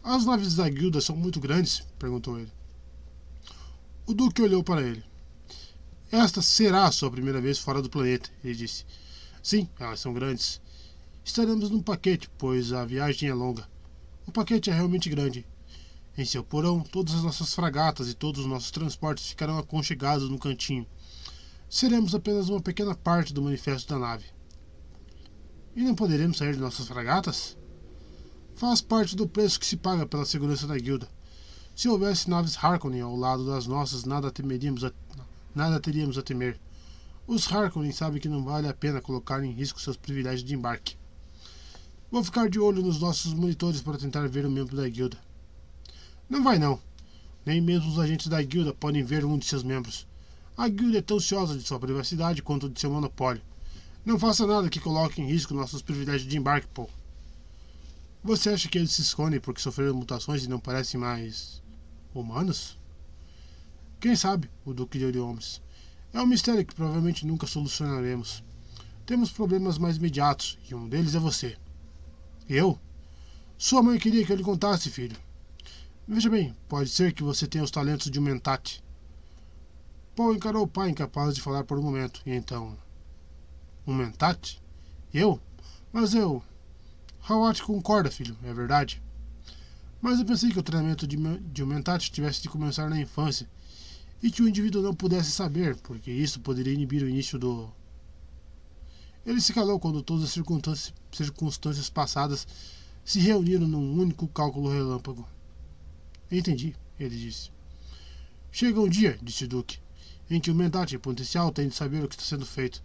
As 0.02 0.24
naves 0.24 0.54
da 0.54 0.66
guilda 0.66 1.02
são 1.02 1.14
muito 1.14 1.38
grandes? 1.38 1.82
perguntou 1.98 2.40
ele. 2.40 2.50
O 4.06 4.14
Duque 4.14 4.40
olhou 4.40 4.64
para 4.64 4.80
ele. 4.80 5.04
Esta 6.10 6.40
será 6.40 6.86
a 6.86 6.92
sua 6.92 7.10
primeira 7.10 7.40
vez 7.40 7.58
fora 7.58 7.82
do 7.82 7.90
planeta, 7.90 8.30
ele 8.42 8.54
disse. 8.54 8.84
Sim, 9.42 9.68
elas 9.78 10.00
são 10.00 10.12
grandes. 10.12 10.60
Estaremos 11.24 11.70
num 11.70 11.82
paquete, 11.82 12.30
pois 12.38 12.72
a 12.72 12.84
viagem 12.84 13.28
é 13.28 13.34
longa. 13.34 13.68
O 14.26 14.32
paquete 14.32 14.70
é 14.70 14.74
realmente 14.74 15.10
grande. 15.10 15.46
Em 16.16 16.24
seu 16.24 16.42
porão, 16.42 16.80
todas 16.80 17.14
as 17.14 17.22
nossas 17.22 17.54
fragatas 17.54 18.08
e 18.08 18.14
todos 18.14 18.40
os 18.40 18.46
nossos 18.46 18.70
transportes 18.70 19.28
ficarão 19.28 19.58
aconchegados 19.58 20.28
no 20.28 20.38
cantinho 20.38 20.86
seremos 21.68 22.14
apenas 22.14 22.48
uma 22.48 22.60
pequena 22.60 22.94
parte 22.94 23.32
do 23.32 23.42
manifesto 23.42 23.92
da 23.92 23.98
nave. 23.98 24.24
E 25.76 25.82
não 25.82 25.94
poderemos 25.94 26.38
sair 26.38 26.54
de 26.54 26.60
nossas 26.60 26.88
fragatas? 26.88 27.56
Faz 28.54 28.80
parte 28.80 29.14
do 29.14 29.28
preço 29.28 29.60
que 29.60 29.66
se 29.66 29.76
paga 29.76 30.06
pela 30.06 30.24
segurança 30.24 30.66
da 30.66 30.78
guilda. 30.78 31.08
Se 31.76 31.88
houvesse 31.88 32.28
naves 32.28 32.56
Harkonnen 32.56 33.02
ao 33.02 33.14
lado 33.14 33.46
das 33.46 33.66
nossas, 33.66 34.04
nada, 34.04 34.32
temeríamos 34.32 34.82
a, 34.82 34.92
nada 35.58 35.80
teríamos 35.80 36.16
a 36.16 36.22
temer. 36.22 36.56
Os 37.26 37.52
Harkonnen 37.52 37.90
sabem 37.90 38.20
que 38.20 38.28
não 38.28 38.44
vale 38.44 38.68
a 38.68 38.72
pena 38.72 39.02
colocar 39.02 39.42
em 39.42 39.50
risco 39.50 39.80
seus 39.80 39.96
privilégios 39.96 40.44
de 40.44 40.54
embarque. 40.54 40.96
Vou 42.12 42.22
ficar 42.22 42.48
de 42.48 42.60
olho 42.60 42.80
nos 42.80 43.00
nossos 43.00 43.34
monitores 43.34 43.82
para 43.82 43.98
tentar 43.98 44.28
ver 44.28 44.46
o 44.46 44.50
membro 44.50 44.76
da 44.76 44.88
guilda. 44.88 45.18
Não 46.30 46.44
vai 46.44 46.60
não. 46.60 46.80
Nem 47.44 47.60
mesmo 47.60 47.90
os 47.90 47.98
agentes 47.98 48.28
da 48.28 48.40
guilda 48.40 48.72
podem 48.72 49.02
ver 49.02 49.24
um 49.24 49.36
de 49.36 49.46
seus 49.46 49.64
membros. 49.64 50.06
A 50.56 50.68
guilda 50.68 50.98
é 50.98 51.02
tão 51.02 51.18
ciosa 51.18 51.58
de 51.58 51.64
sua 51.64 51.80
privacidade 51.80 52.40
quanto 52.40 52.70
de 52.70 52.78
seu 52.78 52.92
monopólio. 52.92 53.42
Não 54.04 54.16
faça 54.16 54.46
nada 54.46 54.70
que 54.70 54.78
coloque 54.78 55.20
em 55.20 55.26
risco 55.26 55.54
nossos 55.54 55.82
privilégios 55.82 56.30
de 56.30 56.38
embarque, 56.38 56.68
Paul. 56.72 56.88
Você 58.22 58.50
acha 58.50 58.68
que 58.68 58.78
eles 58.78 58.92
se 58.92 59.02
escondem 59.02 59.40
porque 59.40 59.60
sofreram 59.60 59.96
mutações 59.96 60.44
e 60.44 60.48
não 60.48 60.60
parecem 60.60 61.00
mais. 61.00 61.60
humanos? 62.14 62.77
Quem 64.00 64.14
sabe? 64.14 64.48
O 64.64 64.72
Duque 64.72 64.96
de 64.96 65.04
Oriomes. 65.04 65.60
É 66.12 66.22
um 66.22 66.26
mistério 66.26 66.64
que 66.64 66.74
provavelmente 66.74 67.26
nunca 67.26 67.48
solucionaremos. 67.48 68.44
Temos 69.04 69.32
problemas 69.32 69.76
mais 69.76 69.96
imediatos 69.96 70.56
e 70.70 70.74
um 70.74 70.88
deles 70.88 71.16
é 71.16 71.18
você. 71.18 71.56
Eu? 72.48 72.78
Sua 73.56 73.82
mãe 73.82 73.98
queria 73.98 74.24
que 74.24 74.30
eu 74.30 74.36
lhe 74.36 74.44
contasse, 74.44 74.88
filho. 74.88 75.16
Veja 76.06 76.30
bem, 76.30 76.54
pode 76.68 76.90
ser 76.90 77.12
que 77.12 77.24
você 77.24 77.44
tenha 77.48 77.64
os 77.64 77.72
talentos 77.72 78.08
de 78.08 78.20
um 78.20 78.22
mentate. 78.22 78.84
Paul 80.14 80.32
encarou 80.32 80.62
o 80.62 80.68
pai, 80.68 80.90
incapaz 80.90 81.34
de 81.34 81.40
falar 81.40 81.64
por 81.64 81.76
um 81.76 81.82
momento. 81.82 82.22
E 82.24 82.30
então. 82.30 82.78
Um 83.84 83.94
mentate? 83.94 84.62
Eu? 85.12 85.40
Mas 85.92 86.14
eu. 86.14 86.40
Hawat 87.28 87.64
concorda, 87.64 88.12
filho, 88.12 88.36
é 88.44 88.54
verdade. 88.54 89.02
Mas 90.00 90.20
eu 90.20 90.24
pensei 90.24 90.52
que 90.52 90.58
o 90.58 90.62
treinamento 90.62 91.04
de, 91.04 91.16
de 91.16 91.64
um 91.64 91.66
mentate 91.66 92.12
tivesse 92.12 92.40
de 92.40 92.48
começar 92.48 92.88
na 92.88 93.00
infância 93.00 93.48
e 94.22 94.30
que 94.30 94.42
o 94.42 94.48
indivíduo 94.48 94.82
não 94.82 94.94
pudesse 94.94 95.30
saber, 95.30 95.76
porque 95.76 96.10
isso 96.10 96.40
poderia 96.40 96.72
inibir 96.72 97.02
o 97.02 97.08
início 97.08 97.38
do. 97.38 97.70
Ele 99.24 99.40
se 99.40 99.52
calou 99.52 99.78
quando 99.78 100.02
todas 100.02 100.24
as 100.24 100.30
circunstâncias, 100.30 100.94
circunstâncias 101.12 101.90
passadas 101.90 102.46
se 103.04 103.20
reuniram 103.20 103.66
num 103.66 103.98
único 103.98 104.26
cálculo 104.28 104.70
relâmpago. 104.70 105.28
Entendi, 106.30 106.74
ele 106.98 107.16
disse. 107.16 107.50
Chega 108.50 108.80
um 108.80 108.88
dia, 108.88 109.18
disse 109.22 109.46
Duque, 109.46 109.78
em 110.28 110.40
que 110.40 110.50
o 110.50 110.54
mentate 110.54 110.96
em 110.96 110.98
potencial 110.98 111.52
tem 111.52 111.68
de 111.68 111.74
saber 111.74 112.04
o 112.04 112.08
que 112.08 112.16
está 112.16 112.24
sendo 112.24 112.46
feito. 112.46 112.82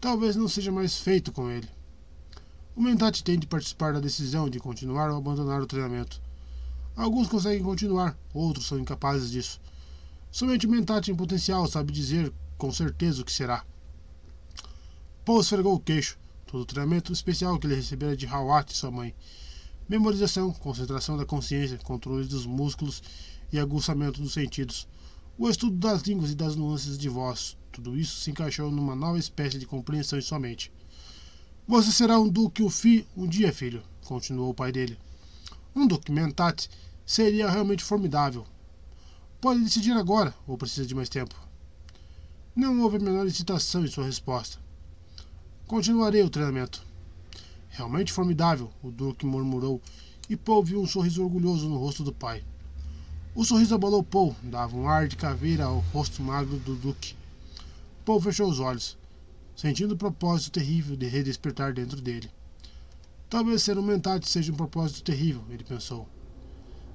Talvez 0.00 0.36
não 0.36 0.48
seja 0.48 0.70
mais 0.70 0.98
feito 0.98 1.32
com 1.32 1.50
ele. 1.50 1.68
O 2.74 2.80
mentate 2.80 3.22
tem 3.22 3.38
de 3.38 3.46
participar 3.46 3.92
da 3.92 4.00
decisão 4.00 4.48
de 4.48 4.58
continuar 4.58 5.10
ou 5.10 5.18
abandonar 5.18 5.60
o 5.60 5.66
treinamento. 5.66 6.20
Alguns 6.96 7.28
conseguem 7.28 7.62
continuar, 7.62 8.16
outros 8.32 8.66
são 8.66 8.78
incapazes 8.78 9.30
disso. 9.30 9.60
Somente 10.32 10.66
o 10.66 10.70
mentate 10.70 11.12
em 11.12 11.14
potencial 11.14 11.68
sabe 11.68 11.92
dizer 11.92 12.32
com 12.58 12.72
certeza 12.72 13.22
o 13.22 13.24
que 13.24 13.30
será. 13.30 13.64
Paul 15.24 15.40
esfregou 15.40 15.76
o 15.76 15.80
queixo. 15.80 16.18
Todo 16.46 16.62
o 16.62 16.66
treinamento 16.66 17.12
especial 17.12 17.56
que 17.58 17.66
ele 17.68 17.76
recebera 17.76 18.16
de 18.16 18.26
Hawat 18.26 18.72
e 18.72 18.76
sua 18.76 18.90
mãe. 18.90 19.14
Memorização, 19.88 20.52
concentração 20.52 21.16
da 21.16 21.24
consciência, 21.24 21.78
controle 21.78 22.26
dos 22.26 22.46
músculos 22.46 23.00
e 23.52 23.58
aguçamento 23.60 24.20
dos 24.20 24.32
sentidos 24.32 24.88
o 25.38 25.48
estudo 25.48 25.76
das 25.76 26.02
línguas 26.02 26.30
e 26.30 26.34
das 26.34 26.54
nuances 26.56 26.98
de 26.98 27.08
voz, 27.08 27.56
tudo 27.72 27.96
isso 27.96 28.20
se 28.20 28.30
encaixou 28.30 28.70
numa 28.70 28.94
nova 28.94 29.18
espécie 29.18 29.58
de 29.58 29.66
compreensão 29.66 30.18
em 30.18 30.22
sua 30.22 30.38
mente. 30.38 30.70
Você 31.66 31.90
será 31.90 32.18
um 32.18 32.28
duque 32.28 32.68
fi 32.70 33.06
um 33.16 33.26
dia, 33.26 33.52
filho, 33.52 33.82
continuou 34.04 34.50
o 34.50 34.54
pai 34.54 34.70
dele. 34.70 34.98
Um 35.74 35.86
duque 35.86 36.12
mentate 36.12 36.68
seria 37.06 37.50
realmente 37.50 37.82
formidável. 37.82 38.46
Pode 39.42 39.58
decidir 39.58 39.90
agora 39.94 40.32
ou 40.46 40.56
precisa 40.56 40.86
de 40.86 40.94
mais 40.94 41.08
tempo? 41.08 41.34
Não 42.54 42.80
houve 42.80 42.98
a 42.98 43.00
menor 43.00 43.26
hesitação 43.26 43.84
em 43.84 43.88
sua 43.88 44.04
resposta. 44.04 44.56
Continuarei 45.66 46.22
o 46.22 46.30
treinamento. 46.30 46.80
Realmente 47.70 48.12
formidável, 48.12 48.70
o 48.80 48.92
Duque 48.92 49.26
murmurou, 49.26 49.82
e 50.30 50.36
Paul 50.36 50.62
viu 50.62 50.80
um 50.80 50.86
sorriso 50.86 51.24
orgulhoso 51.24 51.68
no 51.68 51.76
rosto 51.76 52.04
do 52.04 52.12
pai. 52.12 52.44
O 53.34 53.44
sorriso 53.44 53.74
abalou 53.74 54.04
Paul, 54.04 54.36
dava 54.44 54.76
um 54.76 54.88
ar 54.88 55.08
de 55.08 55.16
caveira 55.16 55.64
ao 55.64 55.80
rosto 55.92 56.22
magro 56.22 56.56
do 56.58 56.76
Duque. 56.76 57.16
Paul 58.04 58.20
fechou 58.20 58.48
os 58.48 58.60
olhos, 58.60 58.96
sentindo 59.56 59.94
o 59.94 59.98
propósito 59.98 60.52
terrível 60.52 60.94
de 60.94 61.08
redespertar 61.08 61.74
dentro 61.74 62.00
dele. 62.00 62.30
Talvez 63.28 63.64
ser 63.64 63.76
um 63.76 63.82
mentate 63.82 64.28
seja 64.28 64.52
um 64.52 64.56
propósito 64.56 65.02
terrível, 65.02 65.42
ele 65.50 65.64
pensou. 65.64 66.08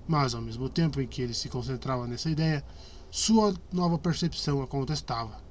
Mas, 0.07 0.33
ao 0.33 0.41
mesmo 0.41 0.69
tempo 0.69 1.01
em 1.01 1.07
que 1.07 1.21
ele 1.21 1.33
se 1.33 1.49
concentrava 1.49 2.07
nessa 2.07 2.29
ideia, 2.29 2.63
sua 3.11 3.53
nova 3.71 3.97
percepção 3.97 4.61
a 4.61 4.67
contestava. 4.67 5.41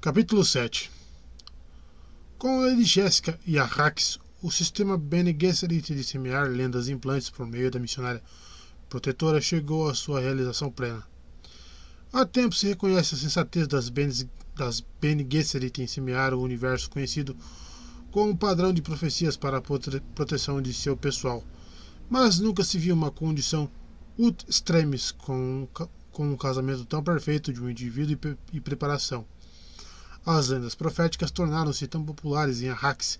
Capítulo 0.00 0.44
7 0.44 0.90
Com 2.36 2.60
a 2.60 2.66
Lady 2.66 2.84
Jéssica 2.84 3.38
e 3.46 3.58
Arrax, 3.58 4.18
o 4.42 4.50
sistema 4.50 4.98
Bene 4.98 5.34
Gesserit 5.38 5.94
de 5.94 6.04
semear 6.04 6.48
lendas 6.48 6.88
implantes 6.88 7.30
por 7.30 7.46
meio 7.46 7.70
da 7.70 7.78
missionária 7.78 8.22
protetora 8.90 9.40
chegou 9.40 9.88
à 9.88 9.94
sua 9.94 10.20
realização 10.20 10.70
plena. 10.70 11.02
Há 12.12 12.24
tempo 12.24 12.54
se 12.54 12.68
reconhece 12.68 13.14
a 13.14 13.18
sensatez 13.18 13.66
das 13.66 13.88
Bene, 13.88 14.30
das 14.54 14.84
Bene 15.00 15.26
Gesserit 15.28 15.80
em 15.82 15.86
semear 15.86 16.34
o 16.34 16.42
universo 16.42 16.90
conhecido 16.90 17.36
como 18.10 18.36
padrão 18.36 18.72
de 18.72 18.82
profecias 18.82 19.36
para 19.36 19.56
a 19.56 19.62
proteção 20.14 20.62
de 20.62 20.72
seu 20.72 20.96
pessoal, 20.96 21.42
mas 22.08 22.38
nunca 22.38 22.62
se 22.62 22.78
viu 22.78 22.94
uma 22.94 23.10
condição 23.10 23.70
ut 24.18 24.44
extremis 24.48 25.10
com, 25.10 25.68
com 26.12 26.32
um 26.32 26.36
casamento 26.36 26.84
tão 26.84 27.02
perfeito 27.02 27.52
de 27.52 27.60
um 27.60 27.68
indivíduo 27.68 28.36
e, 28.52 28.56
e 28.56 28.60
preparação. 28.60 29.26
As 30.24 30.48
lendas 30.48 30.74
proféticas 30.74 31.30
tornaram-se 31.30 31.86
tão 31.86 32.04
populares 32.04 32.62
em 32.62 32.68
Arrax 32.68 33.18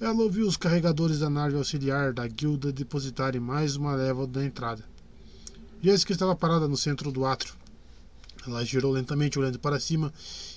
Ela 0.00 0.24
ouviu 0.24 0.44
os 0.44 0.56
carregadores 0.56 1.20
da 1.20 1.30
nave 1.30 1.56
auxiliar 1.56 2.12
da 2.12 2.26
guilda 2.26 2.72
depositarem 2.72 3.40
mais 3.40 3.76
uma 3.76 3.94
leva 3.94 4.26
da 4.26 4.44
entrada. 4.44 4.84
Jessica 5.80 6.12
estava 6.12 6.34
parada 6.34 6.66
no 6.66 6.76
centro 6.76 7.12
do 7.12 7.24
átrio. 7.24 7.54
Ela 8.44 8.64
girou 8.64 8.90
lentamente, 8.90 9.38
olhando 9.38 9.60
para 9.60 9.78
cima 9.78 10.12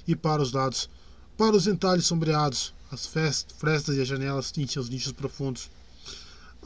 e 0.07 0.15
para 0.15 0.41
os 0.41 0.51
lados, 0.51 0.89
para 1.37 1.55
os 1.55 1.67
entalhes 1.67 2.07
sombreados, 2.07 2.73
as 2.91 3.05
frestas 3.05 3.95
e 3.95 4.01
as 4.01 4.07
janelas 4.07 4.51
em 4.57 4.65
seus 4.65 4.89
nichos 4.89 5.11
profundos. 5.11 5.69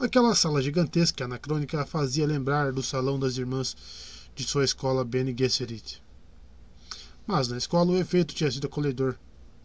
Aquela 0.02 0.34
sala 0.34 0.60
gigantesca 0.60 1.26
anacrônica 1.26 1.80
a 1.80 1.86
fazia 1.86 2.26
lembrar 2.26 2.72
do 2.72 2.82
salão 2.82 3.20
das 3.20 3.36
irmãs 3.36 3.76
de 4.34 4.42
sua 4.42 4.64
escola 4.64 5.04
Bene 5.04 5.32
Gesserit. 5.32 6.02
Mas 7.24 7.46
na 7.46 7.56
escola 7.56 7.92
o 7.92 7.96
efeito 7.96 8.34
tinha 8.34 8.50
sido 8.50 8.66
acolhedor. 8.66 9.14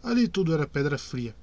Ali 0.00 0.28
tudo 0.28 0.54
era 0.54 0.64
pedra 0.64 0.96
fria. 0.96 1.34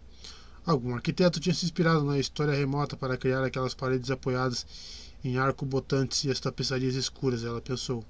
Algum 0.65 0.95
arquiteto 0.95 1.41
tinha 1.41 1.53
se 1.53 1.65
inspirado 1.65 2.05
na 2.05 2.17
história 2.17 2.53
remota 2.53 2.95
para 2.95 3.17
criar 3.17 3.43
aquelas 3.43 3.73
paredes 3.73 4.09
apoiadas 4.09 4.65
em 5.25 5.37
arco-botantes 5.37 6.23
e 6.23 6.31
as 6.31 6.39
tapeçarias 6.39 6.95
escuras, 6.95 7.43
ela 7.43 7.59
pensou. 7.59 8.01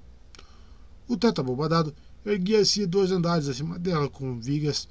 O 1.08 1.16
teto 1.16 1.40
abobadado 1.40 1.92
erguia-se 2.24 2.86
dois 2.86 3.10
andares 3.10 3.48
acima 3.48 3.76
dela, 3.76 4.08
com 4.08 4.38
vigas, 4.38 4.86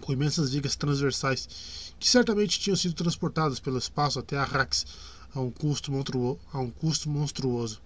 com 0.00 0.12
imensas 0.12 0.50
vigas 0.50 0.74
transversais, 0.74 1.83
que 1.98 2.08
certamente 2.08 2.58
tinham 2.60 2.76
sido 2.76 2.94
transportadas 2.94 3.60
pelo 3.60 3.78
espaço 3.78 4.18
até 4.18 4.36
Arrax 4.36 4.86
a 5.34 5.40
um 5.40 5.50
custo, 5.50 5.90
monstruo, 5.90 6.38
a 6.52 6.60
um 6.60 6.70
custo 6.70 7.08
monstruoso. 7.08 7.82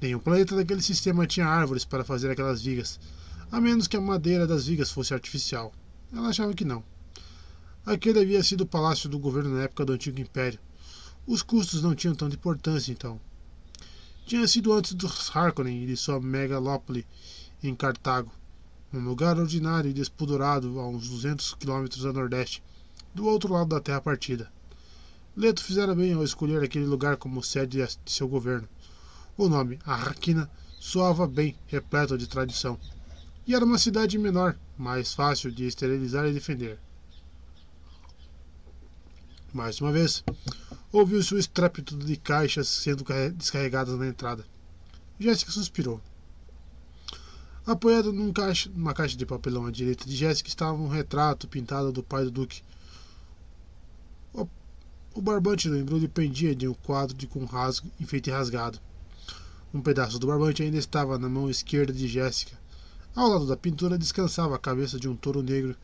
Nenhum 0.00 0.18
planeta 0.18 0.54
daquele 0.54 0.82
sistema 0.82 1.26
tinha 1.26 1.46
árvores 1.46 1.84
para 1.84 2.04
fazer 2.04 2.30
aquelas 2.30 2.62
vigas, 2.62 3.00
a 3.50 3.60
menos 3.60 3.86
que 3.86 3.96
a 3.96 4.00
madeira 4.00 4.46
das 4.46 4.66
vigas 4.66 4.90
fosse 4.90 5.14
artificial. 5.14 5.72
Ela 6.12 6.28
achava 6.28 6.54
que 6.54 6.64
não. 6.64 6.84
Aquele 7.84 8.20
havia 8.20 8.42
sido 8.42 8.62
o 8.62 8.66
palácio 8.66 9.08
do 9.08 9.18
governo 9.18 9.56
na 9.56 9.62
época 9.62 9.84
do 9.84 9.94
Antigo 9.94 10.20
Império. 10.20 10.60
Os 11.26 11.42
custos 11.42 11.82
não 11.82 11.94
tinham 11.94 12.14
tanta 12.14 12.36
importância 12.36 12.92
então. 12.92 13.20
Tinha 14.26 14.46
sido 14.46 14.72
antes 14.72 14.92
dos 14.92 15.34
Harkonnen 15.34 15.82
e 15.82 15.86
de 15.86 15.96
sua 15.96 16.20
megalópole 16.20 17.06
em 17.62 17.74
Cartago, 17.74 18.30
um 18.92 19.00
lugar 19.00 19.38
ordinário 19.38 19.90
e 19.90 19.94
despudorado 19.94 20.78
a 20.78 20.86
uns 20.86 21.08
200 21.08 21.54
quilômetros 21.54 22.04
a 22.04 22.12
nordeste, 22.12 22.62
do 23.18 23.26
outro 23.26 23.52
lado 23.52 23.68
da 23.68 23.80
terra 23.80 24.00
partida. 24.00 24.50
Leto 25.36 25.62
fizera 25.62 25.94
bem 25.94 26.12
ao 26.12 26.24
escolher 26.24 26.62
aquele 26.62 26.86
lugar 26.86 27.16
como 27.16 27.42
sede 27.42 27.84
de 28.04 28.12
seu 28.12 28.26
governo. 28.26 28.68
O 29.36 29.48
nome, 29.48 29.78
Arrakina, 29.84 30.50
soava 30.80 31.26
bem, 31.26 31.56
repleto 31.66 32.16
de 32.16 32.26
tradição 32.26 32.78
e 33.48 33.54
era 33.54 33.64
uma 33.64 33.78
cidade 33.78 34.18
menor, 34.18 34.58
mais 34.76 35.14
fácil 35.14 35.50
de 35.50 35.66
esterilizar 35.66 36.26
e 36.26 36.34
defender. 36.34 36.78
Mais 39.54 39.80
uma 39.80 39.90
vez, 39.90 40.22
ouviu-se 40.92 41.34
o 41.34 41.38
estrépito 41.38 41.96
de 41.96 42.14
caixas 42.18 42.68
sendo 42.68 43.04
descarregadas 43.34 43.98
na 43.98 44.06
entrada. 44.06 44.44
Jéssica 45.18 45.50
suspirou. 45.50 45.98
Apoiado 47.66 48.12
num 48.12 48.34
caixa, 48.34 48.70
numa 48.74 48.92
caixa 48.92 49.16
de 49.16 49.24
papelão 49.24 49.64
à 49.64 49.70
direita 49.70 50.04
de 50.04 50.14
Jéssica 50.14 50.50
estava 50.50 50.74
um 50.74 50.88
retrato 50.88 51.48
pintado 51.48 51.90
do 51.90 52.02
pai 52.02 52.24
do 52.24 52.30
Duque. 52.30 52.62
O, 54.32 55.20
barbante 55.20 55.68
do 55.68 55.76
embrulho 55.76 56.08
pendia 56.08 56.54
de 56.54 56.68
um 56.68 56.74
quadro 56.74 57.16
de 57.16 57.26
com 57.26 57.44
rasgo, 57.44 57.90
enfeite 57.98 58.30
rasgado. 58.30 58.78
Um 59.72 59.80
pedaço 59.80 60.18
do 60.18 60.26
barbante 60.26 60.62
ainda 60.62 60.76
estava 60.76 61.18
na 61.18 61.28
mão 61.28 61.50
esquerda 61.50 61.92
de 61.92 62.06
Jéssica, 62.06 62.56
ao 63.16 63.28
lado 63.28 63.46
da 63.46 63.56
pintura 63.56 63.98
descansava 63.98 64.54
a 64.54 64.58
cabeça 64.60 64.98
de 64.98 65.08
um 65.08 65.16
touro 65.16 65.42
negro, 65.42 65.74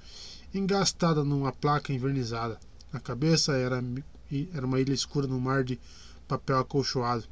engastada 0.55 1.25
numa 1.25 1.51
placa 1.53 1.93
envernizada. 1.93 2.61
A 2.93 3.01
cabeça 3.01 3.57
era, 3.57 3.83
era 4.53 4.65
uma 4.65 4.81
ilha 4.81 4.93
escura 4.93 5.27
no 5.27 5.41
mar 5.41 5.65
de 5.65 5.81
papel 6.29 6.59
acolchoado. 6.59 7.25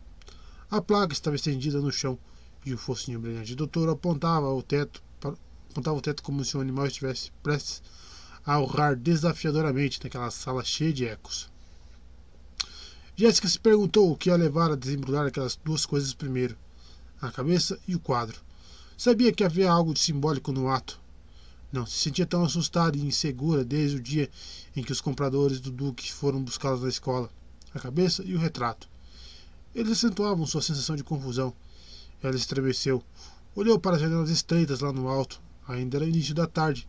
A 0.71 0.81
placa 0.81 1.13
estava 1.13 1.37
estendida 1.37 1.81
no 1.81 1.93
chão 1.93 2.19
e 2.67 2.75
o 2.75 2.79
focinho 2.79 3.21
brilhante 3.21 3.55
do 3.55 3.67
touro 3.67 3.93
apontava 3.93 4.53
o 4.53 4.63
teto, 4.63 5.03
apontava 5.71 5.97
o 5.97 6.03
teto 6.03 6.23
como 6.23 6.45
se 6.45 6.57
o 6.57 6.61
animal 6.61 6.87
estivesse 6.87 7.31
prestes 7.43 7.83
a 8.44 8.59
urrar 8.60 8.97
desafiadoramente 8.97 10.01
naquela 10.02 10.31
sala 10.31 10.64
cheia 10.64 10.93
de 10.93 11.06
ecos. 11.06 11.51
Jéssica 13.14 13.47
se 13.47 13.59
perguntou 13.59 14.10
o 14.10 14.16
que 14.16 14.31
a 14.31 14.36
levara 14.36 14.73
a 14.74 14.77
desembrulhar 14.77 15.27
aquelas 15.27 15.56
duas 15.56 15.86
coisas 15.86 16.14
primeiro, 16.14 16.56
a 17.20 17.31
cabeça 17.31 17.78
e 17.86 17.94
o 17.94 18.01
quadro. 18.01 18.40
Sabia 18.97 19.32
que 19.32 19.44
havia 19.44 19.70
algo 19.70 19.93
de 19.94 20.01
simbólico 20.01 20.51
no 20.52 20.69
ato. 20.69 21.01
Não 21.70 21.86
se 21.86 21.97
sentia 21.97 22.27
tão 22.27 22.44
assustada 22.44 22.97
e 22.97 23.06
insegura 23.06 23.64
desde 23.64 23.97
o 23.97 24.02
dia 24.02 24.28
em 24.74 24.82
que 24.82 24.93
os 24.93 25.01
compradores 25.01 25.60
do 25.60 25.70
Duque 25.70 26.12
foram 26.12 26.43
buscá-la 26.43 26.78
na 26.78 26.89
escola, 26.89 27.31
a 27.74 27.78
cabeça 27.78 28.23
e 28.24 28.35
o 28.35 28.39
retrato. 28.39 28.89
Eles 29.74 29.93
acentuavam 29.93 30.47
sua 30.47 30.60
sensação 30.60 30.97
de 30.97 31.05
confusão. 31.05 31.55
Ela 32.23 32.36
estremeceu. 32.36 33.02
Olhou 33.55 33.78
para 33.78 33.97
as 33.97 34.02
janelas 34.02 34.28
estreitas 34.28 34.81
lá 34.81 34.93
no 34.93 35.09
alto. 35.09 35.40
Ainda 35.66 35.97
era 35.97 36.06
início 36.06 36.35
da 36.35 36.47
tarde, 36.47 36.86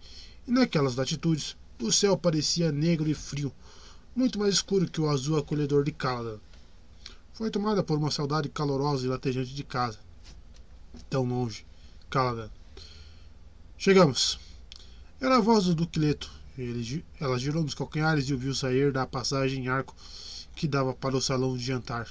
e 0.48 0.52
naquelas 0.52 0.96
latitudes 0.96 1.56
o 1.82 1.92
céu 1.92 2.18
parecia 2.18 2.72
negro 2.72 3.10
e 3.10 3.14
frio, 3.14 3.52
muito 4.16 4.40
mais 4.40 4.56
escuro 4.56 4.90
que 4.90 5.02
o 5.02 5.10
azul 5.10 5.38
acolhedor 5.38 5.84
de 5.84 5.92
Caladan. 5.92 6.40
Foi 7.34 7.50
tomada 7.50 7.84
por 7.84 7.98
uma 7.98 8.12
saudade 8.12 8.48
calorosa 8.48 9.06
e 9.06 9.10
latejante 9.10 9.54
de 9.54 9.64
casa. 9.64 10.00
Tão 11.10 11.26
longe, 11.26 11.66
Caladan. 12.10 12.50
Chegamos. 13.78 14.40
Era 15.20 15.38
a 15.38 15.42
voz 15.42 15.66
do 15.66 15.76
Duque 15.76 16.00
Leto. 16.00 16.32
Ele, 16.58 17.04
ela 17.20 17.40
girou 17.40 17.64
nos 17.64 17.74
calcanhares 17.74 18.30
e 18.30 18.34
o 18.34 18.38
viu 18.38 18.54
sair 18.54 18.92
da 18.92 19.08
passagem 19.08 19.66
em 19.66 19.68
arco 19.68 19.96
que 20.56 20.68
dava 20.68 20.94
para 20.94 21.18
o 21.18 21.22
salão 21.22 21.58
de 21.58 21.64
jantar. 21.64 22.08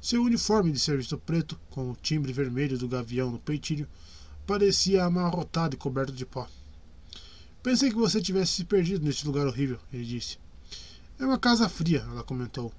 Seu 0.00 0.22
uniforme 0.22 0.70
de 0.70 0.78
serviço 0.78 1.16
preto, 1.16 1.58
com 1.70 1.90
o 1.90 1.96
timbre 1.96 2.32
vermelho 2.32 2.76
do 2.76 2.88
gavião 2.88 3.30
no 3.30 3.38
peitinho, 3.38 3.88
parecia 4.46 5.04
amarrotado 5.04 5.74
e 5.74 5.78
coberto 5.78 6.12
de 6.12 6.26
pó. 6.26 6.46
Pensei 7.62 7.90
que 7.90 7.96
você 7.96 8.20
tivesse 8.20 8.52
se 8.54 8.64
perdido 8.64 9.04
neste 9.04 9.24
lugar 9.24 9.46
horrível, 9.46 9.78
ele 9.92 10.04
disse. 10.04 10.36
É 11.16 11.24
uma 11.24 11.38
casa 11.38 11.68
fria, 11.68 12.04
ela 12.10 12.24
comentou. 12.24 12.72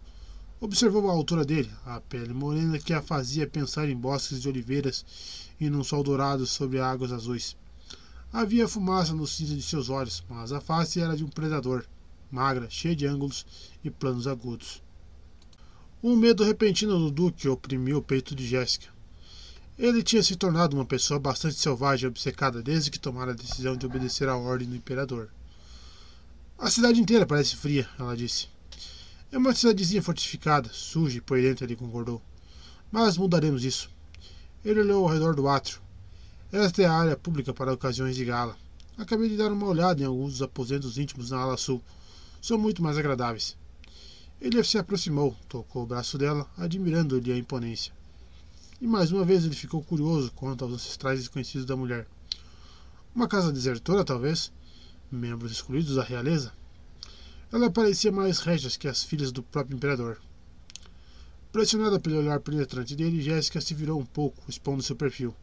Observou 0.59 1.09
a 1.09 1.13
altura 1.13 1.45
dele, 1.45 1.71
a 1.85 2.01
pele 2.01 2.33
morena 2.33 2.77
que 2.77 2.93
a 2.93 3.01
fazia 3.01 3.47
pensar 3.47 3.87
em 3.87 3.95
bosques 3.95 4.41
de 4.41 4.49
oliveiras 4.49 5.05
e 5.57 5.69
num 5.69 5.85
sol 5.85 6.03
dourado 6.03 6.45
sobre 6.45 6.81
águas 6.81 7.13
azuis. 7.13 7.55
Havia 8.31 8.67
fumaça 8.67 9.13
no 9.13 9.25
cinza 9.25 9.55
de 9.55 9.61
seus 9.61 9.87
olhos, 9.89 10.21
mas 10.29 10.51
a 10.51 10.59
face 10.59 10.99
era 10.99 11.15
de 11.15 11.23
um 11.23 11.29
predador, 11.29 11.85
magra, 12.29 12.69
cheia 12.69 12.95
de 12.95 13.07
ângulos 13.07 13.45
e 13.85 13.89
planos 13.89 14.27
agudos. 14.27 14.83
Um 16.01 16.17
medo 16.17 16.43
repentino 16.43 16.99
do 16.99 17.09
Duque 17.09 17.47
oprimiu 17.47 17.99
o 17.99 18.01
peito 18.01 18.35
de 18.35 18.45
Jéssica. 18.45 18.92
Ele 19.77 20.03
tinha 20.03 20.21
se 20.21 20.35
tornado 20.35 20.75
uma 20.75 20.85
pessoa 20.85 21.19
bastante 21.19 21.55
selvagem 21.55 22.05
e 22.05 22.07
obcecada 22.07 22.61
desde 22.61 22.91
que 22.91 22.99
tomara 22.99 23.31
a 23.31 23.35
decisão 23.35 23.75
de 23.75 23.85
obedecer 23.87 24.29
à 24.29 24.37
ordem 24.37 24.69
do 24.69 24.75
imperador. 24.75 25.29
A 26.59 26.69
cidade 26.69 27.01
inteira 27.01 27.25
parece 27.25 27.55
fria, 27.55 27.89
ela 27.97 28.15
disse. 28.15 28.47
É 29.31 29.37
uma 29.37 29.55
cidadezinha 29.55 30.03
fortificada, 30.03 30.69
suja 30.71 31.17
e 31.17 31.21
poeirenta, 31.21 31.63
ele 31.63 31.75
concordou. 31.75 32.21
Mas 32.91 33.17
mudaremos 33.17 33.65
isso. 33.65 33.89
Ele 34.63 34.81
olhou 34.81 35.03
ao 35.03 35.11
redor 35.11 35.35
do 35.35 35.47
átrio. 35.47 35.81
Esta 36.51 36.83
é 36.83 36.85
a 36.85 36.93
área 36.93 37.17
pública 37.17 37.51
para 37.51 37.73
ocasiões 37.73 38.15
de 38.15 38.23
gala. 38.25 38.55
Acabei 38.95 39.27
de 39.27 39.37
dar 39.37 39.51
uma 39.51 39.65
olhada 39.65 40.03
em 40.03 40.05
alguns 40.05 40.33
dos 40.33 40.41
aposentos 40.43 40.99
íntimos 40.99 41.31
na 41.31 41.39
ala 41.39 41.57
sul. 41.57 41.81
São 42.39 42.59
muito 42.59 42.83
mais 42.83 42.95
agradáveis. 42.95 43.57
Ele 44.39 44.63
se 44.63 44.77
aproximou, 44.77 45.35
tocou 45.49 45.81
o 45.81 45.87
braço 45.87 46.15
dela, 46.15 46.47
admirando-lhe 46.55 47.31
a 47.31 47.37
imponência. 47.37 47.91
E 48.83 48.85
mais 48.85 49.13
uma 49.13 49.23
vez 49.23 49.45
ele 49.45 49.55
ficou 49.55 49.81
curioso 49.81 50.29
quanto 50.33 50.65
aos 50.65 50.73
ancestrais 50.73 51.17
desconhecidos 51.17 51.65
da 51.65 51.73
mulher. 51.73 52.05
Uma 53.15 53.29
casa 53.29 53.49
desertora, 53.49 54.03
talvez? 54.03 54.51
Membros 55.09 55.53
excluídos 55.53 55.95
da 55.95 56.03
realeza? 56.03 56.51
Ela 57.49 57.71
parecia 57.71 58.11
mais 58.11 58.39
régia 58.39 58.69
que 58.71 58.89
as 58.89 59.01
filhas 59.01 59.31
do 59.31 59.41
próprio 59.41 59.77
imperador. 59.77 60.19
Pressionada 61.49 61.97
pelo 61.97 62.17
olhar 62.17 62.41
penetrante 62.41 62.93
dele, 62.93 63.21
Jéssica 63.21 63.61
se 63.61 63.73
virou 63.73 63.97
um 63.97 64.05
pouco, 64.05 64.43
expondo 64.49 64.83
seu 64.83 64.97
perfil. 64.97 65.33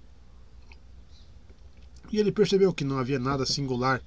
E 2.13 2.19
ele 2.19 2.31
percebeu 2.31 2.75
que 2.75 2.85
não 2.85 2.99
havia 2.99 3.19
nada 3.19 3.47
singular 3.47 4.03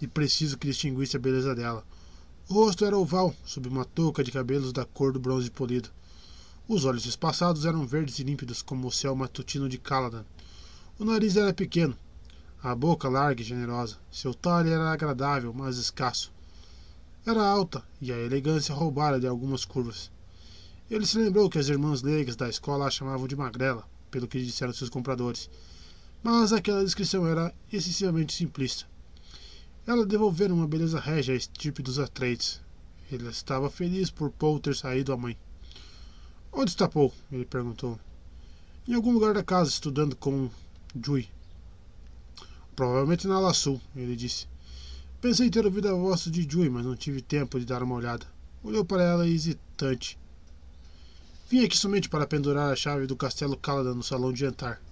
e 0.00 0.06
preciso 0.06 0.56
que 0.56 0.68
distinguisse 0.68 1.16
a 1.16 1.20
beleza 1.20 1.56
dela. 1.56 1.84
O 2.48 2.54
rosto 2.54 2.84
era 2.84 2.96
oval, 2.96 3.34
sob 3.44 3.68
uma 3.68 3.84
touca 3.84 4.22
de 4.22 4.30
cabelos 4.30 4.72
da 4.72 4.84
cor 4.84 5.12
do 5.12 5.18
bronze 5.18 5.50
polido. 5.50 5.90
Os 6.72 6.84
olhos 6.84 7.04
espaçados 7.04 7.64
eram 7.64 7.84
verdes 7.84 8.20
e 8.20 8.22
límpidos 8.22 8.62
como 8.62 8.86
o 8.86 8.92
céu 8.92 9.12
matutino 9.16 9.68
de 9.68 9.76
Caladan. 9.76 10.24
O 11.00 11.04
nariz 11.04 11.36
era 11.36 11.52
pequeno, 11.52 11.98
a 12.62 12.76
boca 12.76 13.08
larga 13.08 13.42
e 13.42 13.44
generosa. 13.44 13.96
Seu 14.08 14.32
talhe 14.32 14.70
era 14.70 14.92
agradável, 14.92 15.52
mas 15.52 15.78
escasso. 15.78 16.32
Era 17.26 17.44
alta 17.44 17.82
e 18.00 18.12
a 18.12 18.16
elegância 18.16 18.72
roubara 18.72 19.18
de 19.18 19.26
algumas 19.26 19.64
curvas. 19.64 20.12
Ele 20.88 21.04
se 21.04 21.18
lembrou 21.18 21.50
que 21.50 21.58
as 21.58 21.68
irmãs 21.68 22.02
leigas 22.02 22.36
da 22.36 22.48
escola 22.48 22.86
a 22.86 22.90
chamavam 22.90 23.26
de 23.26 23.34
magrela, 23.34 23.84
pelo 24.08 24.28
que 24.28 24.40
disseram 24.40 24.72
seus 24.72 24.88
compradores. 24.88 25.50
Mas 26.22 26.52
aquela 26.52 26.84
descrição 26.84 27.26
era 27.26 27.52
excessivamente 27.72 28.32
simplista. 28.32 28.86
Ela 29.84 30.06
devolvera 30.06 30.54
uma 30.54 30.68
beleza 30.68 31.00
régia 31.00 31.34
à 31.34 31.36
estirpe 31.36 31.82
dos 31.82 31.98
Atreides. 31.98 32.60
Ele 33.10 33.26
estava 33.26 33.68
feliz 33.68 34.08
por 34.08 34.30
Paul 34.30 34.60
ter 34.60 34.76
saído 34.76 35.12
à 35.12 35.16
mãe. 35.16 35.36
Onde 36.52 36.70
está 36.70 36.88
Paul? 36.88 37.12
Ele 37.30 37.44
perguntou. 37.44 37.98
Em 38.86 38.94
algum 38.94 39.12
lugar 39.12 39.34
da 39.34 39.42
casa, 39.42 39.70
estudando 39.70 40.16
com 40.16 40.50
Jui. 41.00 41.28
Provavelmente 42.74 43.28
na 43.28 43.36
ala 43.36 43.54
sul, 43.54 43.80
ele 43.94 44.16
disse. 44.16 44.48
Pensei 45.20 45.48
ter 45.48 45.64
ouvido 45.64 45.88
a 45.88 45.94
voz 45.94 46.24
de 46.24 46.42
Jui, 46.50 46.68
mas 46.68 46.84
não 46.84 46.96
tive 46.96 47.22
tempo 47.22 47.60
de 47.60 47.66
dar 47.66 47.82
uma 47.82 47.94
olhada. 47.94 48.26
Olhou 48.64 48.84
para 48.84 49.02
ela 49.02 49.28
hesitante. 49.28 50.18
Vim 51.48 51.64
aqui 51.64 51.76
somente 51.76 52.08
para 52.08 52.26
pendurar 52.26 52.72
a 52.72 52.76
chave 52.76 53.06
do 53.06 53.16
castelo 53.16 53.56
Caladan 53.56 53.94
no 53.94 54.02
salão 54.02 54.32
de 54.32 54.40
jantar. 54.40 54.82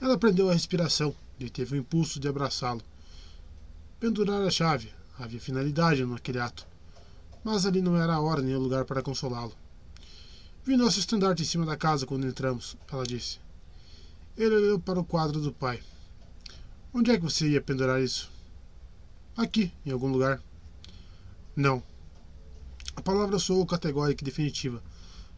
Ela 0.00 0.18
prendeu 0.18 0.50
a 0.50 0.52
respiração 0.52 1.14
e 1.38 1.48
teve 1.48 1.76
o 1.76 1.78
impulso 1.78 2.18
de 2.18 2.26
abraçá-lo. 2.26 2.82
Pendurar 4.00 4.42
a 4.42 4.50
chave. 4.50 4.92
Havia 5.18 5.40
finalidade 5.40 6.04
naquele 6.04 6.40
ato. 6.40 6.66
Mas 7.44 7.66
ali 7.66 7.80
não 7.80 7.96
era 7.96 8.14
a 8.14 8.20
hora 8.20 8.42
nem 8.42 8.56
o 8.56 8.60
lugar 8.60 8.84
para 8.84 9.02
consolá-lo. 9.02 9.52
Vi 10.64 10.76
nosso 10.76 11.00
estandarte 11.00 11.42
em 11.42 11.44
cima 11.44 11.66
da 11.66 11.76
casa 11.76 12.06
quando 12.06 12.24
entramos, 12.24 12.76
ela 12.90 13.04
disse. 13.04 13.40
Ele 14.36 14.54
olhou 14.54 14.78
para 14.78 15.00
o 15.00 15.04
quadro 15.04 15.40
do 15.40 15.52
pai. 15.52 15.82
Onde 16.94 17.10
é 17.10 17.16
que 17.16 17.24
você 17.24 17.48
ia 17.48 17.60
pendurar 17.60 18.00
isso? 18.00 18.30
Aqui, 19.36 19.72
em 19.84 19.90
algum 19.90 20.06
lugar. 20.06 20.40
Não. 21.56 21.82
A 22.94 23.02
palavra 23.02 23.40
soou 23.40 23.66
categórica 23.66 24.22
e 24.22 24.24
definitiva, 24.24 24.80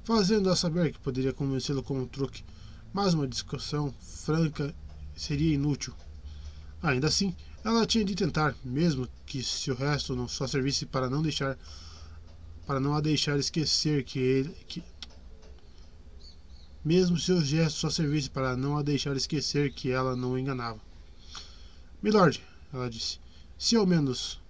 fazendo-a 0.02 0.54
saber 0.54 0.92
que 0.92 1.00
poderia 1.00 1.32
convencê-lo 1.32 1.82
com 1.82 1.98
um 1.98 2.06
truque, 2.06 2.44
mas 2.92 3.14
uma 3.14 3.26
discussão 3.26 3.94
franca 4.00 4.74
seria 5.16 5.54
inútil. 5.54 5.94
Ainda 6.82 7.06
assim, 7.06 7.34
ela 7.64 7.86
tinha 7.86 8.04
de 8.04 8.14
tentar, 8.14 8.54
mesmo 8.62 9.08
que 9.24 9.42
se 9.42 9.70
o 9.70 9.74
resto 9.74 10.14
não 10.14 10.28
só 10.28 10.46
servisse 10.46 10.84
para 10.84 11.08
não 11.08 11.22
deixar 11.22 11.56
para 12.66 12.80
não 12.80 12.94
a 12.94 13.00
deixar 13.00 13.38
esquecer 13.38 14.04
que 14.04 14.18
ele 14.18 14.50
que 14.66 14.82
mesmo 16.84 17.18
se 17.18 17.32
o 17.32 17.42
gesto 17.42 17.78
só 17.78 17.88
servisse 17.88 18.28
para 18.28 18.56
não 18.56 18.76
a 18.76 18.82
deixar 18.82 19.16
esquecer 19.16 19.72
que 19.72 19.90
ela 19.90 20.14
não 20.14 20.32
o 20.32 20.38
enganava. 20.38 20.78
Milord, 22.02 22.42
ela 22.72 22.90
disse, 22.90 23.18
se 23.56 23.74
ao 23.74 23.86
menos. 23.86 24.40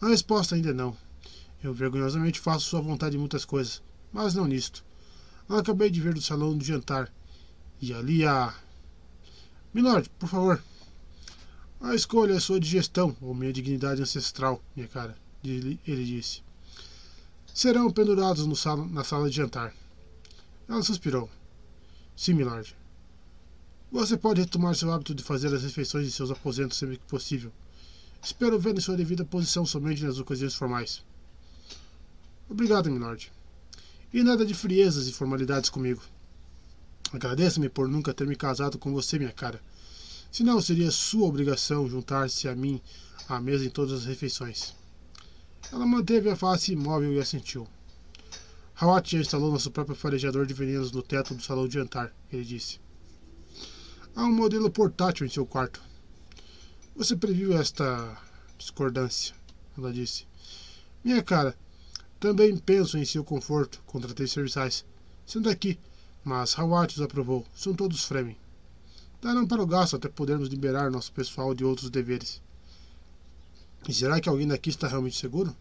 A 0.00 0.08
resposta 0.08 0.54
ainda 0.54 0.70
é 0.70 0.74
não. 0.74 0.94
Eu 1.62 1.72
vergonhosamente 1.72 2.40
faço 2.40 2.66
sua 2.66 2.80
vontade 2.80 3.16
em 3.16 3.20
muitas 3.20 3.44
coisas, 3.44 3.80
mas 4.12 4.34
não 4.34 4.46
nisto. 4.46 4.84
Eu 5.48 5.56
acabei 5.56 5.88
de 5.88 6.00
ver 6.00 6.12
do 6.12 6.20
salão 6.20 6.56
do 6.56 6.64
jantar. 6.64 7.10
E 7.80 7.94
ali 7.94 8.26
há. 8.26 8.54
Milord, 9.72 10.10
por 10.18 10.28
favor. 10.28 10.62
A 11.80 11.94
escolha 11.94 12.34
é 12.34 12.40
sua 12.40 12.60
digestão, 12.60 13.16
ou 13.20 13.34
minha 13.34 13.52
dignidade 13.52 14.02
ancestral, 14.02 14.62
minha 14.76 14.86
cara, 14.86 15.16
ele 15.42 15.80
disse. 15.84 16.42
Serão 17.52 17.90
pendurados 17.90 18.46
no 18.46 18.54
sala, 18.54 18.86
na 18.86 19.02
sala 19.02 19.28
de 19.28 19.36
jantar. 19.36 19.74
Ela 20.68 20.82
suspirou. 20.82 21.28
Sim, 22.16 22.34
milord. 22.34 22.76
Você 23.90 24.16
pode 24.16 24.40
retomar 24.40 24.74
seu 24.74 24.92
hábito 24.92 25.14
de 25.14 25.22
fazer 25.22 25.54
as 25.54 25.62
refeições 25.62 26.06
em 26.06 26.10
seus 26.10 26.30
aposentos 26.30 26.78
sempre 26.78 26.96
que 26.96 27.04
possível. 27.04 27.52
Espero 28.22 28.58
ver 28.58 28.76
em 28.76 28.80
sua 28.80 28.96
devida 28.96 29.24
posição 29.24 29.66
somente 29.66 30.04
nas 30.04 30.18
ocasiões 30.18 30.54
formais. 30.54 31.02
Obrigado, 32.48 32.90
milord. 32.90 33.30
E 34.12 34.22
nada 34.22 34.46
de 34.46 34.54
friezas 34.54 35.08
e 35.08 35.12
formalidades 35.12 35.68
comigo. 35.68 36.02
Agradeça-me 37.12 37.68
por 37.68 37.88
nunca 37.88 38.14
ter 38.14 38.26
me 38.26 38.36
casado 38.36 38.78
com 38.78 38.92
você, 38.92 39.18
minha 39.18 39.32
cara. 39.32 39.60
Senão 40.30 40.60
seria 40.62 40.90
sua 40.90 41.26
obrigação 41.26 41.88
juntar-se 41.88 42.48
a 42.48 42.54
mim 42.54 42.80
à 43.28 43.40
mesa 43.40 43.66
em 43.66 43.70
todas 43.70 43.92
as 44.00 44.04
refeições. 44.06 44.74
Ela 45.70 45.86
manteve 45.86 46.30
a 46.30 46.36
face 46.36 46.72
imóvel 46.72 47.12
e 47.12 47.20
assentiu. 47.20 47.68
Hawat 48.82 49.12
já 49.12 49.20
instalou 49.20 49.52
nosso 49.52 49.70
próprio 49.70 49.94
farejador 49.94 50.44
de 50.44 50.52
venenos 50.54 50.90
no 50.90 51.04
teto 51.04 51.36
do 51.36 51.40
salão 51.40 51.68
de 51.68 51.74
jantar, 51.74 52.12
ele 52.32 52.42
disse. 52.42 52.80
Há 54.12 54.24
um 54.24 54.32
modelo 54.32 54.68
portátil 54.72 55.24
em 55.24 55.28
seu 55.30 55.46
quarto. 55.46 55.80
Você 56.96 57.14
previu 57.14 57.56
esta 57.56 58.20
discordância, 58.58 59.36
ela 59.78 59.92
disse. 59.92 60.26
Minha 61.04 61.22
cara, 61.22 61.56
também 62.18 62.56
penso 62.56 62.98
em 62.98 63.04
seu 63.04 63.22
conforto. 63.22 63.80
Contratei 63.86 64.26
serviçais. 64.26 64.84
Sendo 65.24 65.48
aqui, 65.48 65.78
mas 66.24 66.58
Hawat 66.58 66.96
os 66.96 67.02
aprovou. 67.02 67.46
São 67.54 67.72
todos 67.74 68.04
Fremen. 68.04 68.36
Darão 69.20 69.46
para 69.46 69.62
o 69.62 69.66
gasto 69.66 69.94
até 69.94 70.08
podermos 70.08 70.48
liberar 70.48 70.90
nosso 70.90 71.12
pessoal 71.12 71.54
de 71.54 71.64
outros 71.64 71.88
deveres. 71.88 72.42
E 73.88 73.94
será 73.94 74.20
que 74.20 74.28
alguém 74.28 74.48
daqui 74.48 74.70
está 74.70 74.88
realmente 74.88 75.16
seguro? 75.16 75.54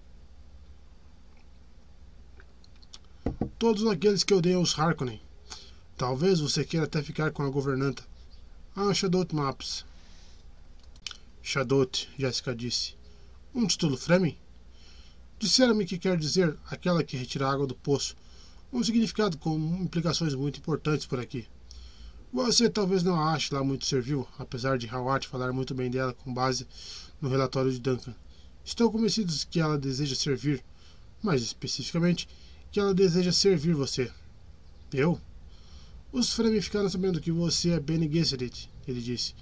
Todos 3.62 3.86
aqueles 3.86 4.24
que 4.24 4.34
odeiam 4.34 4.60
os 4.60 4.74
Harkonnen. 4.74 5.22
Talvez 5.96 6.40
você 6.40 6.66
queira 6.66 6.88
até 6.88 7.04
ficar 7.04 7.30
com 7.30 7.44
a 7.44 7.50
governanta. 7.52 8.02
Ah, 8.76 8.92
Shadot 8.92 9.36
Maps. 9.36 9.86
Shadot, 11.44 12.10
Jéssica 12.18 12.56
disse. 12.56 12.96
Um 13.54 13.68
título 13.68 13.96
Fremen? 13.98 14.36
Disseram-me 15.38 15.86
que 15.86 16.00
quer 16.00 16.18
dizer 16.18 16.58
aquela 16.72 17.04
que 17.04 17.16
retira 17.16 17.46
a 17.46 17.52
água 17.54 17.68
do 17.68 17.76
poço. 17.76 18.16
Um 18.74 18.84
significado 18.84 19.38
com 19.38 19.56
implicações 19.80 20.34
muito 20.34 20.58
importantes 20.58 21.06
por 21.06 21.20
aqui. 21.20 21.48
Você 22.34 22.68
talvez 22.68 23.04
não 23.04 23.14
a 23.14 23.32
ache 23.32 23.54
lá 23.54 23.64
muito 23.64 23.86
servil, 23.86 24.28
apesar 24.40 24.80
de 24.80 24.90
Hawat 24.90 25.28
falar 25.28 25.54
muito 25.54 25.76
bem 25.76 25.92
dela 25.92 26.14
com 26.14 26.34
base 26.34 26.66
no 27.22 27.30
relatório 27.30 27.72
de 27.72 27.80
Duncan. 27.80 28.16
Estou 28.66 28.92
convencido 28.92 29.32
que 29.52 29.60
ela 29.60 29.78
deseja 29.78 30.16
servir, 30.16 30.66
mais 31.22 31.44
especificamente, 31.44 32.28
que 32.72 32.80
ela 32.80 32.94
deseja 32.94 33.32
servir 33.32 33.76
você. 33.76 34.10
Eu? 34.94 35.20
Os 36.12 36.34
Fremen 36.34 36.62
ficaram 36.62 36.90
sabendo 36.90 37.20
que 37.20 37.32
você 37.32 37.72
é 37.72 37.80
Bene 37.80 38.10
Gesserit, 38.12 38.70
ele 38.88 39.02
disse. 39.02 39.36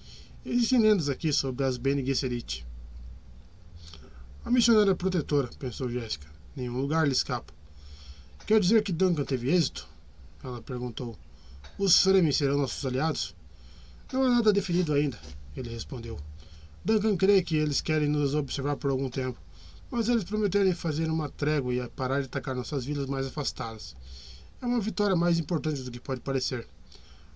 Existem 0.45 0.79
lendas 0.79 1.09
aqui 1.09 1.31
sobre 1.31 1.63
as 1.63 1.77
Bene 1.77 2.05
Gesserit. 2.05 2.65
A 4.43 4.49
missionária 4.49 4.95
protetora, 4.95 5.49
pensou 5.59 5.89
Jéssica. 5.89 6.27
Nenhum 6.55 6.79
lugar 6.81 7.05
lhe 7.05 7.13
escapa. 7.13 7.53
Quer 8.47 8.59
dizer 8.59 8.81
que 8.83 8.91
Duncan 8.91 9.23
teve 9.23 9.51
êxito? 9.51 9.87
Ela 10.43 10.61
perguntou. 10.61 11.17
Os 11.77 12.01
Fremen 12.01 12.31
serão 12.31 12.57
nossos 12.57 12.83
aliados? 12.85 13.35
Não 14.11 14.23
há 14.23 14.29
nada 14.29 14.51
definido 14.51 14.93
ainda, 14.93 15.19
ele 15.55 15.69
respondeu. 15.69 16.19
Duncan 16.83 17.15
crê 17.15 17.43
que 17.43 17.55
eles 17.55 17.81
querem 17.81 18.09
nos 18.09 18.33
observar 18.33 18.75
por 18.77 18.89
algum 18.89 19.09
tempo, 19.09 19.39
Mas 19.91 20.07
eles 20.07 20.23
prometeram 20.23 20.71
fazer 20.75 21.09
uma 21.09 21.29
trégua 21.29 21.73
e 21.73 21.89
parar 21.89 22.19
de 22.19 22.27
atacar 22.27 22.55
nossas 22.55 22.85
vilas 22.85 23.07
mais 23.07 23.25
afastadas. 23.25 23.95
É 24.61 24.65
uma 24.65 24.79
vitória 24.79 25.15
mais 25.15 25.39
importante 25.39 25.81
do 25.81 25.89
que 25.89 25.99
pode 25.99 26.21
parecer. 26.21 26.67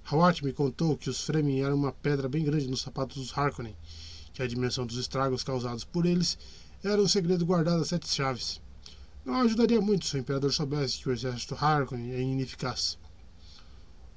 Hawat 0.06 0.44
me 0.44 0.54
contou 0.54 0.98
que 0.98 1.10
os 1.10 1.22
Fremen 1.22 1.64
eram 1.64 1.76
uma 1.76 1.92
pedra 1.92 2.30
bem 2.30 2.44
grande 2.44 2.68
nos 2.68 2.82
sapatos 2.82 3.18
dos 3.18 3.38
Harkonnen, 3.38 3.76
que 4.34 4.44
a 4.44 4.48
dimensão 4.48 4.86
dos 4.86 4.98
estragos 4.98 5.44
causados 5.44 5.84
por 5.84 6.06
eles 6.06 6.38
era 6.84 7.02
um 7.02 7.08
segredo 7.08 7.46
guardado 7.46 7.82
a 7.82 7.86
sete 7.86 8.08
chaves. 8.10 8.62
Não 9.26 9.42
ajudaria 9.42 9.80
muito 9.80 10.06
se 10.06 10.18
o 10.18 10.20
imperador 10.20 10.52
soubesse 10.52 11.00
que 11.00 11.10
o 11.10 11.14
exército 11.14 11.56
Harkonnen 11.56 12.12
é 12.12 12.22
ineficaz. 12.22 13.00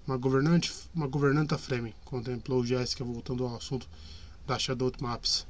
Uma 0.06 0.16
governante, 0.16 0.72
uma 0.94 1.06
governanta 1.06 1.56
Fremen, 1.56 1.94
contemplou 2.04 2.66
Jéssica 2.66 3.04
voltando 3.04 3.46
ao 3.46 3.56
assunto 3.56 3.88
da 4.46 4.58
Shadow 4.58 4.92
Maps. 5.00 5.46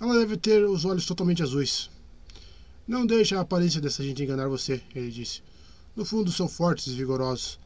Ela 0.00 0.18
deve 0.18 0.36
ter 0.36 0.64
os 0.64 0.84
olhos 0.84 1.06
totalmente 1.06 1.42
azuis. 1.42 1.88
Não 2.86 3.06
deixe 3.06 3.34
a 3.34 3.40
aparência 3.40 3.80
dessa 3.80 4.02
gente 4.02 4.22
enganar 4.22 4.48
você, 4.48 4.82
ele 4.94 5.10
disse. 5.10 5.42
No 5.94 6.04
fundo 6.04 6.32
são 6.32 6.48
fortes 6.48 6.88
e 6.88 6.94
vigorosos. 6.96 7.58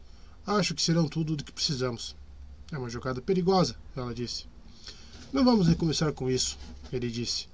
Acho 0.46 0.74
que 0.74 0.82
serão 0.82 1.08
tudo 1.08 1.32
o 1.32 1.36
que 1.36 1.52
precisamos. 1.52 2.14
É 2.70 2.76
uma 2.76 2.90
jogada 2.90 3.22
perigosa, 3.22 3.74
ela 3.96 4.14
disse. 4.14 4.44
Não 5.32 5.44
vamos 5.44 5.66
recomeçar 5.66 6.12
com 6.12 6.30
isso, 6.30 6.58
ele 6.92 7.10
disse. 7.10 7.48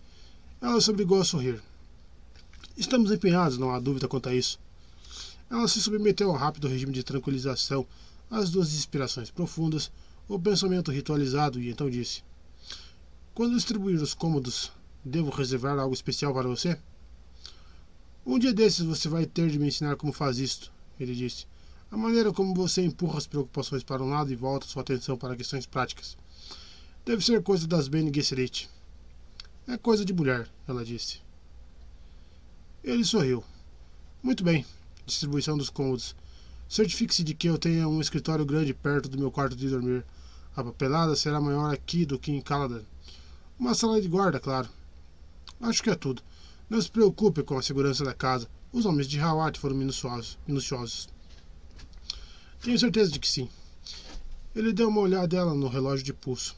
Ela 0.61 0.81
se 0.81 0.91
obrigou 0.91 1.21
a 1.21 1.25
sorrir. 1.25 1.63
Estamos 2.77 3.13
empenhados, 3.13 3.57
não 3.57 3.71
há 3.71 3.79
dúvida 3.79 4.09
quanto 4.09 4.29
a 4.29 4.35
isso. 4.35 4.59
Ela 5.49 5.69
se 5.69 5.81
submeteu 5.81 6.31
a 6.31 6.35
um 6.35 6.37
rápido 6.37 6.67
regime 6.67 6.93
de 6.93 7.05
tranquilização, 7.05 7.87
às 8.31 8.51
duas 8.51 8.75
inspirações 8.75 9.31
profundas, 9.31 9.91
o 10.29 10.39
pensamento 10.39 10.91
ritualizado, 10.91 11.61
e 11.61 11.71
então 11.71 11.89
disse: 11.89 12.23
Quando 13.35 13.57
distribuir 13.57 14.01
os 14.01 14.15
cômodos, 14.15 14.71
devo 15.05 15.29
reservar 15.29 15.77
algo 15.77 15.93
especial 15.93 16.33
para 16.33 16.47
você? 16.47 16.79
Um 18.25 18.39
dia 18.39 18.55
desses 18.55 18.87
você 18.87 19.09
vai 19.09 19.27
ter 19.27 19.51
de 19.51 19.59
me 19.59 19.67
ensinar 19.67 19.97
como 19.97 20.13
faz 20.13 20.39
isto, 20.39 20.71
ele 21.01 21.17
disse. 21.17 21.45
A 21.91 21.97
maneira 21.97 22.33
como 22.33 22.55
você 22.55 22.83
empurra 22.83 23.19
as 23.19 23.27
preocupações 23.27 23.83
para 23.83 24.05
um 24.05 24.09
lado 24.09 24.33
e 24.33 24.37
volta 24.37 24.69
sua 24.69 24.83
atenção 24.83 25.19
para 25.19 25.35
questões 25.35 25.67
práticas. 25.67 26.17
Deve 27.05 27.25
ser 27.25 27.43
coisa 27.43 27.67
das 27.67 27.89
Bene 27.89 28.13
Gesserit. 28.15 28.71
É 29.67 29.77
coisa 29.77 30.05
de 30.05 30.15
mulher, 30.15 30.49
ela 30.69 30.85
disse. 30.85 31.21
Ele 32.85 33.05
sorriu. 33.05 33.43
Muito 34.23 34.45
bem. 34.45 34.65
Distribuição 35.05 35.59
dos 35.59 35.71
cômodos. 35.71 36.15
Certifique-se 36.69 37.25
de 37.25 37.35
que 37.35 37.49
eu 37.49 37.59
tenha 37.59 37.89
um 37.89 38.01
escritório 38.01 38.47
grande 38.47 38.73
perto 38.73 39.09
do 39.09 39.19
meu 39.19 39.33
quarto 39.33 39.57
de 39.57 39.69
dormir. 39.69 40.05
A 40.55 40.63
papelada 40.63 41.17
será 41.17 41.41
maior 41.41 41.75
aqui 41.75 42.07
do 42.07 42.17
que 42.17 42.31
em 42.31 42.41
Caladan. 42.41 42.85
Uma 43.57 43.73
sala 43.73 44.01
de 44.01 44.09
guarda, 44.09 44.41
claro. 44.41 44.69
Acho 45.61 45.81
que 45.81 45.89
é 45.89 45.95
tudo. 45.95 46.23
Não 46.69 46.83
se 46.83 46.91
preocupe 46.91 47.43
com 47.45 47.57
a 47.57 47.63
segurança 47.63 48.05
da 48.05 48.13
casa. 48.13 48.51
Os 48.73 48.85
homens 48.85 49.07
de 49.07 49.21
Hawat 49.21 49.61
foram 49.61 49.77
minuciosos. 49.77 50.37
minuciosos. 50.47 51.09
Tenho 52.61 52.77
certeza 52.77 53.13
de 53.13 53.21
que 53.21 53.29
sim. 53.29 53.49
Ele 54.57 54.73
deu 54.73 54.89
uma 54.89 55.03
olhada 55.03 55.45
no 55.55 55.69
relógio 55.69 56.05
de 56.05 56.13
pulso. 56.13 56.57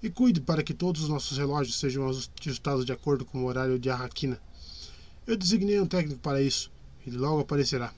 E 0.00 0.08
cuide 0.08 0.40
para 0.40 0.62
que 0.62 0.72
todos 0.72 1.02
os 1.02 1.08
nossos 1.08 1.36
relógios 1.36 1.76
sejam 1.76 2.08
ajustados 2.08 2.84
de 2.84 2.92
acordo 2.92 3.24
com 3.24 3.42
o 3.42 3.46
horário 3.46 3.76
de 3.76 3.90
Arraquina. 3.90 4.40
Eu 5.26 5.36
designei 5.36 5.80
um 5.80 5.86
técnico 5.86 6.20
para 6.20 6.40
isso. 6.40 6.70
Ele 7.04 7.16
logo 7.16 7.40
aparecerá. 7.40 7.92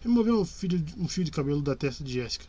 Removeu 0.00 0.40
um 0.40 0.44
fio, 0.44 0.84
um 0.98 1.06
fio 1.06 1.22
de 1.22 1.30
cabelo 1.30 1.62
da 1.62 1.76
testa 1.76 2.02
de 2.02 2.14
Jéssica. 2.14 2.46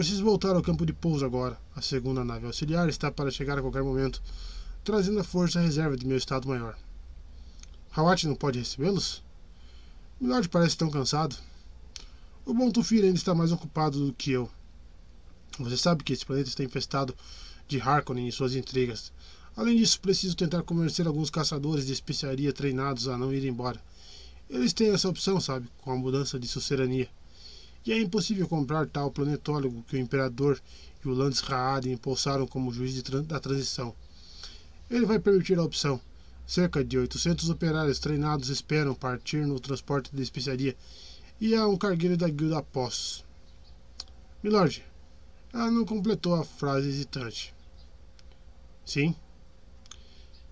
Preciso 0.00 0.24
voltar 0.24 0.56
ao 0.56 0.62
campo 0.62 0.86
de 0.86 0.94
pouso 0.94 1.26
agora. 1.26 1.60
A 1.76 1.82
segunda 1.82 2.24
nave 2.24 2.46
auxiliar 2.46 2.88
está 2.88 3.12
para 3.12 3.30
chegar 3.30 3.58
a 3.58 3.60
qualquer 3.60 3.82
momento, 3.82 4.22
trazendo 4.82 5.20
a 5.20 5.24
força 5.24 5.60
reserva 5.60 5.94
de 5.94 6.06
meu 6.06 6.16
estado 6.16 6.48
maior. 6.48 6.74
Hawat 7.94 8.26
não 8.26 8.34
pode 8.34 8.58
recebê-los? 8.58 9.22
Milord 10.18 10.48
parece 10.48 10.74
tão 10.74 10.88
cansado. 10.88 11.36
O 12.46 12.54
bom 12.54 12.70
Tufir 12.70 13.04
ainda 13.04 13.18
está 13.18 13.34
mais 13.34 13.52
ocupado 13.52 14.06
do 14.06 14.14
que 14.14 14.30
eu. 14.30 14.50
Você 15.58 15.76
sabe 15.76 16.02
que 16.02 16.14
esse 16.14 16.24
planeta 16.24 16.48
está 16.48 16.64
infestado 16.64 17.14
de 17.68 17.78
Harkonnen 17.78 18.26
e 18.26 18.32
suas 18.32 18.54
intrigas. 18.54 19.12
Além 19.54 19.76
disso, 19.76 20.00
preciso 20.00 20.34
tentar 20.34 20.62
convencer 20.62 21.06
alguns 21.06 21.28
caçadores 21.28 21.84
de 21.84 21.92
especiaria 21.92 22.54
treinados 22.54 23.06
a 23.06 23.18
não 23.18 23.34
ir 23.34 23.44
embora. 23.44 23.78
Eles 24.48 24.72
têm 24.72 24.94
essa 24.94 25.10
opção, 25.10 25.38
sabe, 25.38 25.68
com 25.82 25.92
a 25.92 25.96
mudança 25.96 26.40
de 26.40 26.48
sucerania. 26.48 27.06
E 27.84 27.92
é 27.92 27.98
impossível 28.00 28.46
comprar 28.46 28.86
tal 28.86 29.10
planetólogo 29.10 29.82
que 29.84 29.96
o 29.96 29.98
Imperador 29.98 30.60
e 31.04 31.08
o 31.08 31.12
Landes 31.12 31.40
Raad 31.40 31.90
impulsaram 31.90 32.46
como 32.46 32.72
juiz 32.72 33.00
tra 33.02 33.22
da 33.22 33.40
transição. 33.40 33.94
Ele 34.90 35.06
vai 35.06 35.18
permitir 35.18 35.58
a 35.58 35.64
opção. 35.64 36.00
Cerca 36.46 36.84
de 36.84 36.98
800 36.98 37.48
operários 37.48 38.00
treinados 38.00 38.48
esperam 38.48 38.94
partir 38.94 39.46
no 39.46 39.60
transporte 39.60 40.14
de 40.14 40.22
especiaria 40.22 40.76
e 41.40 41.54
há 41.54 41.66
um 41.66 41.76
cargueiro 41.76 42.16
da 42.16 42.28
guilda 42.28 42.58
após. 42.58 43.24
Milord, 44.42 44.84
ela 45.52 45.70
não 45.70 45.84
completou 45.84 46.34
a 46.34 46.44
frase 46.44 46.88
hesitante. 46.88 47.54
Sim, 48.84 49.14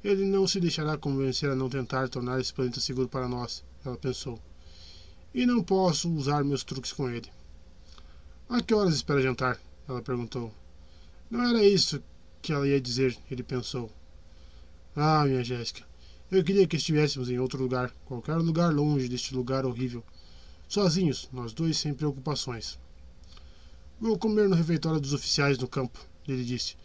ele 0.03 0.25
não 0.25 0.47
se 0.47 0.61
deixará 0.61 0.97
convencer 0.97 1.51
a 1.51 1.57
não 1.57 1.69
tentar 1.69 2.09
tornar 2.09 2.41
esse 2.41 2.55
planeta 2.55 2.81
seguro 2.81 3.09
para 3.09 3.29
nós, 3.29 3.65
ela 3.85 3.97
pensou. 3.97 4.39
E 5.35 5.45
não 5.45 5.63
posso 5.63 6.11
usar 6.13 6.43
meus 6.45 6.65
truques 6.65 6.93
com 6.93 7.09
ele. 7.09 7.31
A 8.49 8.63
que 8.63 8.75
horas 8.75 8.95
espera 8.95 9.21
jantar? 9.21 9.61
Ela 9.89 10.03
perguntou. 10.03 10.53
Não 11.31 11.43
era 11.43 11.63
isso 11.63 12.03
que 12.41 12.53
ela 12.53 12.67
ia 12.67 12.81
dizer, 12.81 13.17
ele 13.31 13.43
pensou. 13.43 13.91
Ah, 14.97 15.25
minha 15.25 15.45
Jéssica, 15.45 15.83
eu 16.31 16.43
queria 16.43 16.67
que 16.67 16.77
estivéssemos 16.77 17.31
em 17.31 17.39
outro 17.39 17.63
lugar, 17.63 17.95
qualquer 18.07 18.37
lugar 18.37 18.73
longe 18.73 19.09
deste 19.09 19.35
lugar 19.35 19.65
horrível. 19.67 20.03
Sozinhos, 20.69 21.29
nós 21.33 21.53
dois 21.53 21.79
sem 21.79 21.95
preocupações. 21.95 22.79
Vou 24.01 24.19
comer 24.19 24.49
no 24.49 24.57
refeitório 24.57 25.01
dos 25.01 25.13
oficiais 25.13 25.59
no 25.59 25.69
campo, 25.69 25.99
ele 26.27 26.45
disse. 26.45 26.77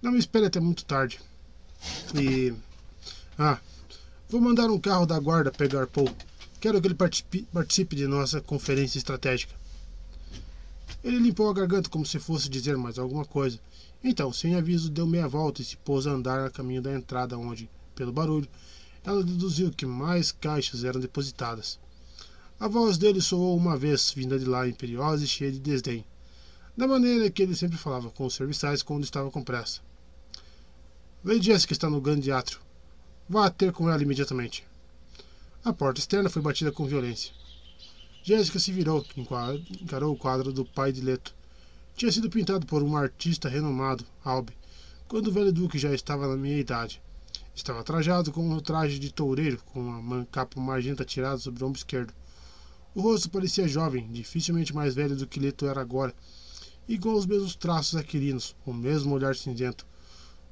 Não 0.00 0.12
me 0.12 0.18
espere 0.18 0.46
até 0.46 0.58
muito 0.58 0.84
tarde. 0.84 1.20
E. 2.14 2.52
Ah, 3.38 3.58
vou 4.28 4.40
mandar 4.40 4.70
um 4.70 4.78
carro 4.78 5.06
da 5.06 5.18
guarda 5.18 5.50
pegar 5.50 5.86
Paul. 5.86 6.14
Quero 6.62 6.80
que 6.80 6.86
ele 6.86 6.94
participe, 6.94 7.42
participe 7.52 7.96
de 7.96 8.06
nossa 8.06 8.40
conferência 8.40 8.96
estratégica. 8.96 9.52
Ele 11.02 11.18
limpou 11.18 11.50
a 11.50 11.52
garganta 11.52 11.90
como 11.90 12.06
se 12.06 12.20
fosse 12.20 12.48
dizer 12.48 12.76
mais 12.76 13.00
alguma 13.00 13.24
coisa. 13.24 13.58
Então, 14.04 14.32
sem 14.32 14.54
aviso, 14.54 14.88
deu 14.88 15.04
meia 15.04 15.26
volta 15.26 15.60
e 15.60 15.64
se 15.64 15.76
pôs 15.78 16.06
a 16.06 16.12
andar 16.12 16.38
a 16.46 16.50
caminho 16.50 16.80
da 16.80 16.94
entrada, 16.94 17.36
onde, 17.36 17.68
pelo 17.96 18.12
barulho, 18.12 18.48
ela 19.02 19.24
deduziu 19.24 19.72
que 19.72 19.84
mais 19.84 20.30
caixas 20.30 20.84
eram 20.84 21.00
depositadas. 21.00 21.80
A 22.60 22.68
voz 22.68 22.96
dele 22.96 23.20
soou 23.20 23.56
uma 23.56 23.76
vez, 23.76 24.12
vinda 24.12 24.38
de 24.38 24.44
lá, 24.44 24.68
imperiosa 24.68 25.24
e 25.24 25.26
cheia 25.26 25.50
de 25.50 25.58
desdém, 25.58 26.04
da 26.76 26.86
maneira 26.86 27.28
que 27.28 27.42
ele 27.42 27.56
sempre 27.56 27.76
falava 27.76 28.08
com 28.08 28.24
os 28.24 28.36
serviçais 28.36 28.84
quando 28.84 29.02
estava 29.02 29.32
com 29.32 29.42
pressa. 29.42 29.80
Lady 31.24 31.44
Jessica 31.44 31.72
está 31.72 31.90
no 31.90 32.00
grande 32.00 32.30
átrio. 32.30 32.60
Vá 33.28 33.50
ter 33.50 33.72
com 33.72 33.90
ela 33.90 34.00
imediatamente. 34.00 34.64
A 35.64 35.72
porta 35.72 36.00
externa 36.00 36.28
foi 36.28 36.42
batida 36.42 36.72
com 36.72 36.84
violência. 36.84 37.32
Jéssica 38.20 38.58
se 38.58 38.72
virou, 38.72 39.06
encarou 39.16 40.12
o 40.12 40.16
quadro 40.16 40.52
do 40.52 40.64
pai 40.64 40.90
de 40.90 41.00
Leto. 41.00 41.32
Tinha 41.94 42.10
sido 42.10 42.28
pintado 42.28 42.66
por 42.66 42.82
um 42.82 42.96
artista 42.96 43.48
renomado, 43.48 44.04
Albe, 44.24 44.56
quando 45.06 45.28
o 45.28 45.32
velho 45.32 45.52
duque 45.52 45.78
já 45.78 45.94
estava 45.94 46.26
na 46.26 46.36
minha 46.36 46.58
idade. 46.58 47.00
Estava 47.54 47.84
trajado 47.84 48.32
com 48.32 48.50
um 48.50 48.58
traje 48.58 48.98
de 48.98 49.12
toureiro, 49.12 49.62
com 49.66 49.78
uma 49.78 50.26
capa 50.32 50.60
magenta 50.60 51.04
tirada 51.04 51.38
sobre 51.38 51.62
o 51.62 51.68
ombro 51.68 51.78
esquerdo. 51.78 52.12
O 52.92 53.00
rosto 53.00 53.30
parecia 53.30 53.68
jovem, 53.68 54.10
dificilmente 54.10 54.74
mais 54.74 54.96
velho 54.96 55.14
do 55.14 55.28
que 55.28 55.38
Leto 55.38 55.66
era 55.66 55.80
agora, 55.80 56.12
e 56.88 56.98
com 56.98 57.14
os 57.14 57.24
mesmos 57.24 57.54
traços 57.54 57.94
aquilinos, 57.94 58.56
o 58.66 58.72
mesmo 58.72 59.14
olhar 59.14 59.36
cinzento, 59.36 59.86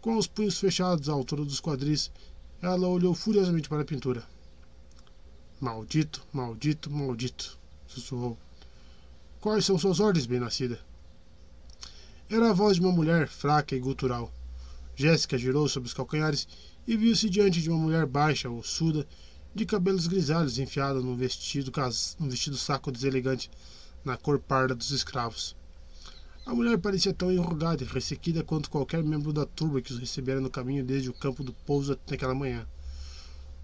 com 0.00 0.16
os 0.16 0.28
punhos 0.28 0.60
fechados 0.60 1.08
à 1.08 1.12
altura 1.12 1.44
dos 1.44 1.60
quadris, 1.60 2.12
ela 2.62 2.86
olhou 2.86 3.12
furiosamente 3.12 3.68
para 3.68 3.82
a 3.82 3.84
pintura. 3.84 4.24
Maldito, 5.60 6.26
maldito, 6.32 6.90
maldito, 6.90 7.58
sussurrou. 7.86 8.38
Quais 9.42 9.66
são 9.66 9.76
suas 9.76 10.00
ordens, 10.00 10.24
bem-nascida? 10.24 10.80
Era 12.30 12.48
a 12.48 12.54
voz 12.54 12.76
de 12.76 12.80
uma 12.80 12.90
mulher 12.90 13.28
fraca 13.28 13.76
e 13.76 13.78
gutural. 13.78 14.32
Jéssica 14.96 15.36
girou 15.36 15.68
sobre 15.68 15.86
os 15.86 15.92
calcanhares 15.92 16.48
e 16.86 16.96
viu-se 16.96 17.28
diante 17.28 17.60
de 17.60 17.68
uma 17.68 17.78
mulher 17.78 18.06
baixa, 18.06 18.48
ossuda, 18.48 19.06
de 19.54 19.66
cabelos 19.66 20.06
grisalhos 20.06 20.58
enfiada 20.58 20.98
num 20.98 21.14
vestido, 21.14 21.70
num 22.18 22.30
vestido 22.30 22.56
saco 22.56 22.90
deselegante 22.90 23.50
na 24.02 24.16
cor 24.16 24.38
parda 24.38 24.74
dos 24.74 24.90
escravos. 24.92 25.54
A 26.46 26.54
mulher 26.54 26.78
parecia 26.78 27.12
tão 27.12 27.30
enrugada 27.30 27.84
e 27.84 27.86
ressequida 27.86 28.42
quanto 28.42 28.70
qualquer 28.70 29.04
membro 29.04 29.30
da 29.30 29.44
turba 29.44 29.82
que 29.82 29.92
os 29.92 29.98
recebera 29.98 30.40
no 30.40 30.48
caminho 30.48 30.82
desde 30.82 31.10
o 31.10 31.14
campo 31.14 31.44
do 31.44 31.52
pouso 31.52 31.98
naquela 32.08 32.34
manhã. 32.34 32.66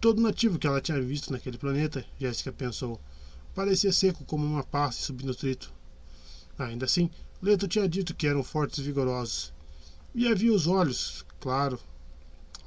Todo 0.00 0.20
nativo 0.20 0.58
que 0.58 0.66
ela 0.66 0.80
tinha 0.80 1.00
visto 1.00 1.32
naquele 1.32 1.56
planeta, 1.56 2.04
Jéssica 2.18 2.52
pensou, 2.52 3.00
parecia 3.54 3.92
seco 3.92 4.24
como 4.24 4.44
uma 4.44 4.62
pasta 4.62 5.02
subnutrito. 5.02 5.72
Ainda 6.58 6.84
assim, 6.84 7.10
Leto 7.40 7.66
tinha 7.66 7.88
dito 7.88 8.14
que 8.14 8.26
eram 8.26 8.42
fortes 8.42 8.78
e 8.78 8.82
vigorosos. 8.82 9.54
E 10.14 10.28
havia 10.28 10.52
os 10.52 10.66
olhos, 10.66 11.24
claro, 11.40 11.78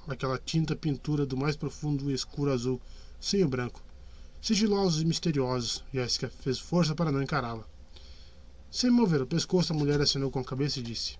aquela 0.07 0.39
tinta 0.39 0.75
pintura 0.75 1.25
do 1.25 1.37
mais 1.37 1.55
profundo 1.55 2.09
e 2.09 2.13
escuro 2.13 2.51
azul, 2.51 2.81
sem 3.19 3.43
o 3.43 3.47
branco. 3.47 3.83
Sigilosos 4.41 5.01
e 5.01 5.05
misteriosos, 5.05 5.83
Jéssica 5.93 6.29
fez 6.29 6.57
força 6.57 6.95
para 6.95 7.11
não 7.11 7.21
encará-la. 7.21 7.65
Sem 8.71 8.89
mover 8.89 9.21
o 9.21 9.27
pescoço, 9.27 9.73
a 9.73 9.75
mulher 9.75 10.01
assinou 10.01 10.31
com 10.31 10.39
a 10.39 10.43
cabeça 10.43 10.79
e 10.79 10.83
disse: 10.83 11.17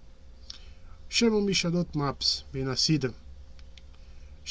Chamo-me 1.08 1.54
Shadot 1.54 1.98
Maps, 1.98 2.46
bem-nascida. 2.52 3.14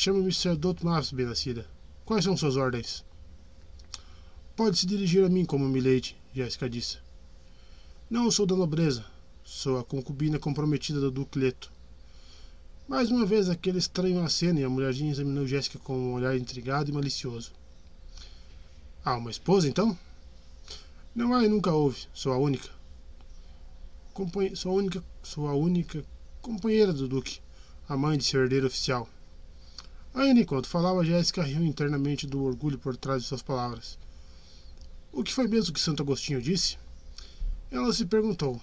Chamo-me 0.00 0.30
Shadot 0.30 0.84
Maps, 0.84 1.10
bem-nascida. 1.10 1.66
Quais 2.04 2.22
são 2.22 2.36
suas 2.36 2.54
ordens? 2.54 3.04
Pode 4.54 4.78
se 4.78 4.86
dirigir 4.86 5.24
a 5.24 5.28
mim 5.28 5.44
como 5.44 5.68
Milady, 5.68 6.16
Jéssica 6.32 6.70
disse. 6.70 6.98
Não 8.08 8.30
sou 8.30 8.46
da 8.46 8.54
nobreza. 8.54 9.04
Sou 9.42 9.76
a 9.76 9.82
concubina 9.82 10.38
comprometida 10.38 11.00
do 11.00 11.10
Duque 11.10 11.40
Leto. 11.40 11.72
Mais 12.86 13.10
uma 13.10 13.26
vez 13.26 13.48
aquele 13.48 13.78
estranho 13.78 14.22
a 14.22 14.28
cena 14.28 14.60
e 14.60 14.64
a 14.64 14.68
mulherzinha 14.68 15.10
examinou 15.10 15.48
Jéssica 15.48 15.80
com 15.80 15.98
um 15.98 16.12
olhar 16.12 16.36
intrigado 16.36 16.88
e 16.88 16.94
malicioso. 16.94 17.50
Há 19.04 19.16
uma 19.16 19.32
esposa, 19.32 19.68
então? 19.68 19.98
Não 21.12 21.34
há 21.34 21.44
e 21.44 21.48
nunca 21.48 21.72
houve. 21.72 22.06
Sou 22.14 22.32
a 22.32 22.38
única. 22.38 22.70
Sou 24.54 24.70
a 24.70 24.74
única. 24.76 25.02
Sou 25.24 25.48
a 25.48 25.54
única 25.54 26.04
companheira 26.40 26.92
do 26.92 27.08
Duque, 27.08 27.40
a 27.88 27.96
mãe 27.96 28.16
de 28.16 28.22
seu 28.22 28.40
herdeiro 28.40 28.68
oficial. 28.68 29.08
Ainda 30.18 30.40
enquanto 30.40 30.66
falava, 30.66 31.04
Jéssica 31.04 31.44
riu 31.44 31.62
internamente 31.62 32.26
do 32.26 32.42
orgulho 32.42 32.76
por 32.76 32.96
trás 32.96 33.22
de 33.22 33.28
suas 33.28 33.40
palavras. 33.40 33.96
O 35.12 35.22
que 35.22 35.32
foi 35.32 35.46
mesmo 35.46 35.72
que 35.72 35.80
Santo 35.80 36.02
Agostinho 36.02 36.42
disse? 36.42 36.76
Ela 37.70 37.92
se 37.92 38.04
perguntou. 38.04 38.60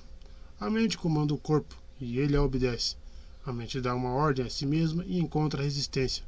A 0.60 0.70
mente 0.70 0.98
comanda 0.98 1.34
o 1.34 1.38
corpo 1.38 1.74
e 1.98 2.20
ele 2.20 2.36
a 2.36 2.44
obedece. 2.44 2.98
A 3.46 3.54
mente 3.54 3.80
dá 3.80 3.96
uma 3.96 4.10
ordem 4.10 4.46
a 4.46 4.50
si 4.50 4.66
mesma 4.66 5.06
e 5.08 5.18
encontra 5.18 5.64
resistência. 5.64 6.26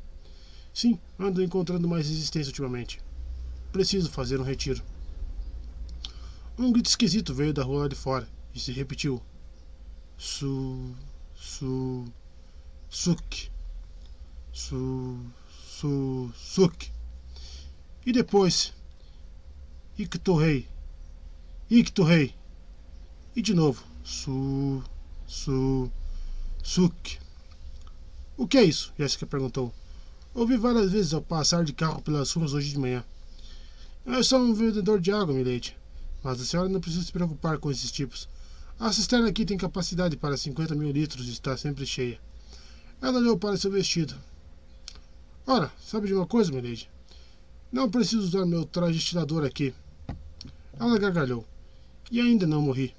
Sim, 0.73 0.97
ando 1.19 1.43
encontrando 1.43 1.89
mais 1.89 2.07
resistência 2.07 2.49
ultimamente. 2.49 3.01
Preciso 3.73 4.09
fazer 4.09 4.39
um 4.39 4.45
retiro. 4.45 4.81
Um 6.57 6.71
grito 6.71 6.85
esquisito 6.85 7.33
veio 7.33 7.53
da 7.53 7.63
rua 7.63 7.81
lá 7.81 7.87
de 7.89 7.95
fora 7.95 8.29
e 8.55 8.61
se 8.61 8.71
repetiu. 8.71 9.21
Su. 10.17 10.95
Su. 11.35 12.05
Suk. 12.89 13.56
Su. 14.57 15.19
Su. 15.69 16.31
Suk. 16.35 16.89
E 18.07 18.11
depois. 18.11 18.73
Icto 19.99 20.35
Rei. 20.35 20.67
Icto 21.69 22.03
Rei. 22.03 22.33
E 23.35 23.41
de 23.43 23.53
novo. 23.53 23.83
Su. 24.03 24.83
Su. 25.27 25.91
Suk. 26.63 27.19
O 28.35 28.47
que 28.47 28.57
é 28.57 28.63
isso? 28.63 28.91
Jéssica 28.97 29.27
perguntou. 29.27 29.71
Ouvi 30.33 30.57
várias 30.57 30.91
vezes 30.91 31.13
ao 31.13 31.21
passar 31.21 31.63
de 31.63 31.71
carro 31.71 32.01
pelas 32.01 32.31
ruas 32.31 32.53
hoje 32.53 32.71
de 32.71 32.79
manhã. 32.79 33.05
Eu 34.07 34.23
sou 34.23 34.39
um 34.39 34.55
vendedor 34.55 34.99
de 34.99 35.11
água, 35.11 35.35
milady. 35.35 35.77
Mas 36.23 36.41
a 36.41 36.45
senhora 36.45 36.67
não 36.67 36.81
precisa 36.81 37.05
se 37.05 37.11
preocupar 37.11 37.59
com 37.59 37.69
esses 37.69 37.91
tipos. 37.91 38.27
A 38.79 38.91
cisterna 38.91 39.29
aqui 39.29 39.45
tem 39.45 39.57
capacidade 39.57 40.17
para 40.17 40.35
50 40.35 40.73
mil 40.73 40.91
litros 40.91 41.27
e 41.27 41.31
está 41.31 41.55
sempre 41.55 41.85
cheia. 41.85 42.19
Ela 42.99 43.19
olhou 43.19 43.37
para 43.37 43.55
seu 43.55 43.69
vestido. 43.69 44.15
Ora, 45.49 45.71
sabe 45.81 46.07
de 46.07 46.13
uma 46.13 46.27
coisa, 46.27 46.51
milady? 46.51 46.89
Não 47.71 47.89
preciso 47.89 48.21
usar 48.23 48.45
meu 48.45 48.65
traje 48.65 48.97
estilador 48.97 49.45
aqui. 49.45 49.73
Ela 50.77 50.99
gargalhou. 50.99 51.47
E 52.11 52.19
ainda 52.19 52.45
não 52.45 52.61
morri. 52.61 52.93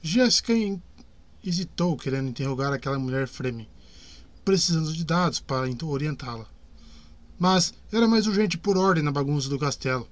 Jéssica 0.00 0.52
hesitou, 1.42 1.96
querendo 1.96 2.28
interrogar 2.28 2.72
aquela 2.72 3.00
mulher 3.00 3.26
Fremen, 3.26 3.68
precisando 4.44 4.92
de 4.92 5.04
dados 5.04 5.40
para 5.40 5.68
orientá-la. 5.84 6.46
Mas 7.36 7.74
era 7.90 8.06
mais 8.06 8.28
urgente 8.28 8.56
por 8.56 8.76
ordem 8.76 9.02
na 9.02 9.10
bagunça 9.10 9.48
do 9.48 9.58
castelo. 9.58 10.08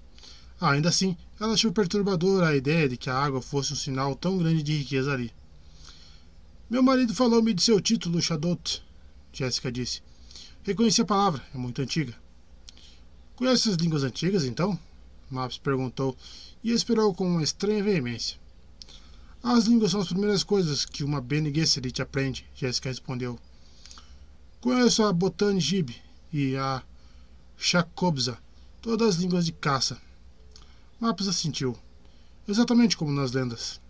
Ainda 0.60 0.88
assim, 0.88 1.16
ela 1.38 1.54
achou 1.54 1.72
perturbadora 1.72 2.48
a 2.48 2.56
ideia 2.56 2.88
de 2.88 2.96
que 2.96 3.08
a 3.08 3.16
água 3.16 3.40
fosse 3.40 3.74
um 3.74 3.76
sinal 3.76 4.16
tão 4.16 4.38
grande 4.38 4.64
de 4.64 4.76
riqueza 4.76 5.12
ali. 5.12 5.32
Meu 6.68 6.82
marido 6.82 7.14
falou-me 7.14 7.54
de 7.54 7.62
seu 7.62 7.80
título, 7.80 8.20
Shadot, 8.20 8.82
Jéssica 9.32 9.70
disse. 9.70 10.02
Reconheci 10.64 11.00
a 11.00 11.04
palavra, 11.04 11.42
é 11.52 11.58
muito 11.58 11.82
antiga. 11.82 12.14
Conhece 13.34 13.68
as 13.68 13.74
línguas 13.74 14.04
antigas, 14.04 14.44
então? 14.44 14.78
Maps 15.28 15.58
perguntou 15.58 16.16
e 16.62 16.70
esperou 16.70 17.12
com 17.12 17.26
uma 17.26 17.42
estranha 17.42 17.82
veemência. 17.82 18.38
As 19.42 19.64
línguas 19.64 19.90
são 19.90 20.00
as 20.00 20.06
primeiras 20.06 20.44
coisas 20.44 20.84
que 20.84 21.02
uma 21.02 21.20
Bene 21.20 21.52
Gesserit 21.52 22.00
aprende, 22.00 22.46
Jéssica 22.54 22.88
respondeu. 22.88 23.36
Conheço 24.60 25.02
a 25.02 25.12
Botan 25.12 25.58
Gib 25.58 25.90
e 26.32 26.56
a 26.56 26.80
Shakobza, 27.58 28.38
todas 28.80 29.16
as 29.16 29.16
línguas 29.16 29.44
de 29.44 29.50
caça. 29.50 30.00
Maps 31.00 31.26
assentiu. 31.26 31.76
Exatamente 32.46 32.96
como 32.96 33.10
nas 33.10 33.32
lendas. 33.32 33.80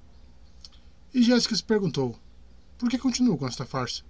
E 1.12 1.23
Jéssica 1.23 1.55
se 1.55 1.62
perguntou: 1.62 2.18
por 2.78 2.89
que 2.89 2.97
continuo 2.99 3.36
com 3.36 3.47
esta 3.47 3.67
farsa? 3.67 4.02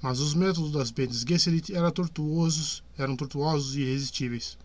Mas 0.00 0.20
os 0.20 0.34
métodos 0.34 0.70
das 0.70 0.90
Bene 0.90 1.12
Gesserit 1.12 1.74
eram 1.74 1.90
tortuosos, 1.90 2.84
eram 2.96 3.16
tortuosos 3.16 3.74
e 3.74 3.80
irresistíveis. 3.80 4.56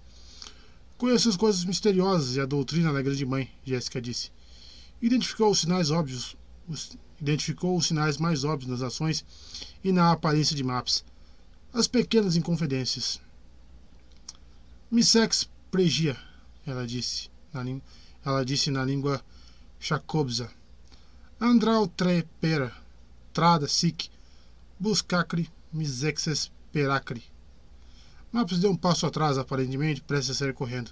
Conheço 0.97 1.29
as 1.29 1.37
coisas 1.37 1.65
misteriosas 1.65 2.35
e 2.35 2.39
a 2.39 2.45
doutrina 2.45 2.93
da 2.93 3.01
Grande 3.01 3.25
Mãe, 3.25 3.49
Jéssica 3.65 4.01
disse. 4.01 4.31
Identificou 5.01 5.51
os 5.51 5.59
sinais 5.59 5.91
óbvios, 5.91 6.37
os, 6.67 6.95
identificou 7.19 7.75
os 7.75 7.87
sinais 7.87 8.17
mais 8.17 8.43
óbvios 8.43 8.69
nas 8.69 8.81
ações 8.81 9.25
e 9.83 9.91
na 9.91 10.11
aparência 10.11 10.55
de 10.55 10.63
Maps. 10.63 11.03
As 11.73 11.87
pequenas 11.87 12.35
inconfidências. 12.35 13.19
Missex 14.91 15.49
pregia, 15.71 16.15
ela 16.65 16.85
disse 16.85 17.29
na, 17.51 17.63
ela 18.23 18.45
disse 18.45 18.69
na 18.69 18.85
língua 18.85 19.23
Chacobza. 19.79 20.49
Andral 21.41 21.87
tre 21.87 22.23
pera, 22.39 22.71
trada 23.33 23.67
sic, 23.67 24.09
buscacre 24.83 25.49
misexes 25.71 26.51
peracre. 26.69 27.23
Maps 28.33 28.59
deu 28.59 28.71
um 28.71 28.75
passo 28.75 29.05
atrás, 29.05 29.37
aparentemente, 29.37 30.01
prestes 30.01 30.31
a 30.31 30.39
sair 30.39 30.53
correndo. 30.53 30.91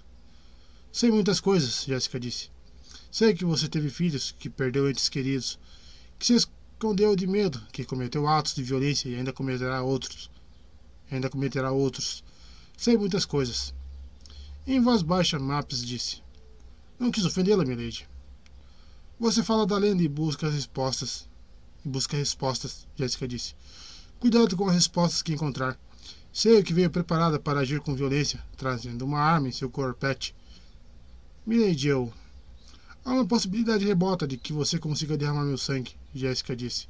Sei 0.93 1.11
muitas 1.11 1.41
coisas, 1.41 1.83
Jéssica 1.83 2.17
disse. 2.17 2.49
Sei 3.11 3.33
que 3.33 3.43
você 3.43 3.67
teve 3.67 3.89
filhos, 3.89 4.33
que 4.39 4.49
perdeu 4.49 4.89
entes 4.89 5.09
queridos, 5.09 5.59
que 6.17 6.25
se 6.25 6.35
escondeu 6.35 7.17
de 7.17 7.27
medo, 7.27 7.61
que 7.73 7.83
cometeu 7.83 8.29
atos 8.29 8.55
de 8.55 8.63
violência 8.63 9.09
e 9.09 9.15
ainda 9.15 9.33
cometerá 9.33 9.83
outros. 9.83 10.31
Ainda 11.11 11.29
cometerá 11.29 11.73
outros. 11.73 12.23
Sei 12.77 12.95
muitas 12.95 13.25
coisas. 13.25 13.73
Em 14.65 14.79
voz 14.79 15.01
baixa, 15.01 15.37
Maps 15.37 15.85
disse: 15.85 16.21
não 16.97 17.11
quis 17.11 17.25
ofendê-la, 17.25 17.65
milady. 17.65 18.07
Você 19.19 19.43
fala 19.43 19.65
da 19.65 19.77
lenda 19.77 20.01
e 20.01 20.07
busca 20.07 20.47
as 20.47 20.53
respostas. 20.53 21.27
Busca 21.83 22.15
respostas, 22.15 22.87
Jéssica 22.95 23.27
disse. 23.27 23.55
Cuidado 24.19 24.55
com 24.55 24.67
as 24.67 24.75
respostas 24.75 25.21
que 25.21 25.33
encontrar. 25.33 25.79
Sei 26.31 26.61
que 26.61 26.73
veio 26.73 26.89
preparada 26.89 27.39
para 27.39 27.59
agir 27.59 27.81
com 27.81 27.95
violência, 27.95 28.43
trazendo 28.55 29.03
uma 29.03 29.19
arma 29.19 29.49
em 29.49 29.51
seu 29.51 29.69
corpete. 29.69 30.35
Milady, 31.45 31.87
eu. 31.87 32.13
Há 33.03 33.13
uma 33.13 33.25
possibilidade 33.25 33.83
remota 33.83 34.27
de 34.27 34.37
que 34.37 34.53
você 34.53 34.77
consiga 34.77 35.17
derramar 35.17 35.43
meu 35.43 35.57
sangue, 35.57 35.95
Jéssica 36.13 36.55
disse. 36.55 36.87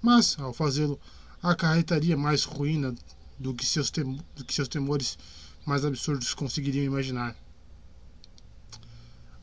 Mas, 0.00 0.38
ao 0.38 0.52
fazê-lo, 0.52 1.00
acarretaria 1.42 2.16
mais 2.16 2.44
ruína 2.44 2.94
do 3.38 3.52
que, 3.52 3.66
seus 3.66 3.90
do 3.90 4.44
que 4.44 4.54
seus 4.54 4.68
temores 4.68 5.18
mais 5.66 5.84
absurdos 5.84 6.32
conseguiriam 6.32 6.84
imaginar. 6.84 7.36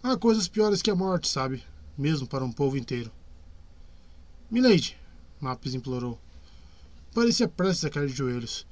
Há 0.01 0.15
coisas 0.17 0.47
piores 0.47 0.81
que 0.81 0.89
a 0.89 0.95
morte, 0.95 1.27
sabe? 1.27 1.63
Mesmo 1.97 2.25
para 2.27 2.45
um 2.45 2.51
povo 2.51 2.77
inteiro. 2.77 3.11
Milady, 4.49 4.95
Maps 5.41 5.73
implorou. 5.73 6.19
Parecia 7.13 7.47
prestes 7.47 7.85
a 7.85 7.89
cair 7.89 8.07
de 8.07 8.13
joelhos. 8.13 8.65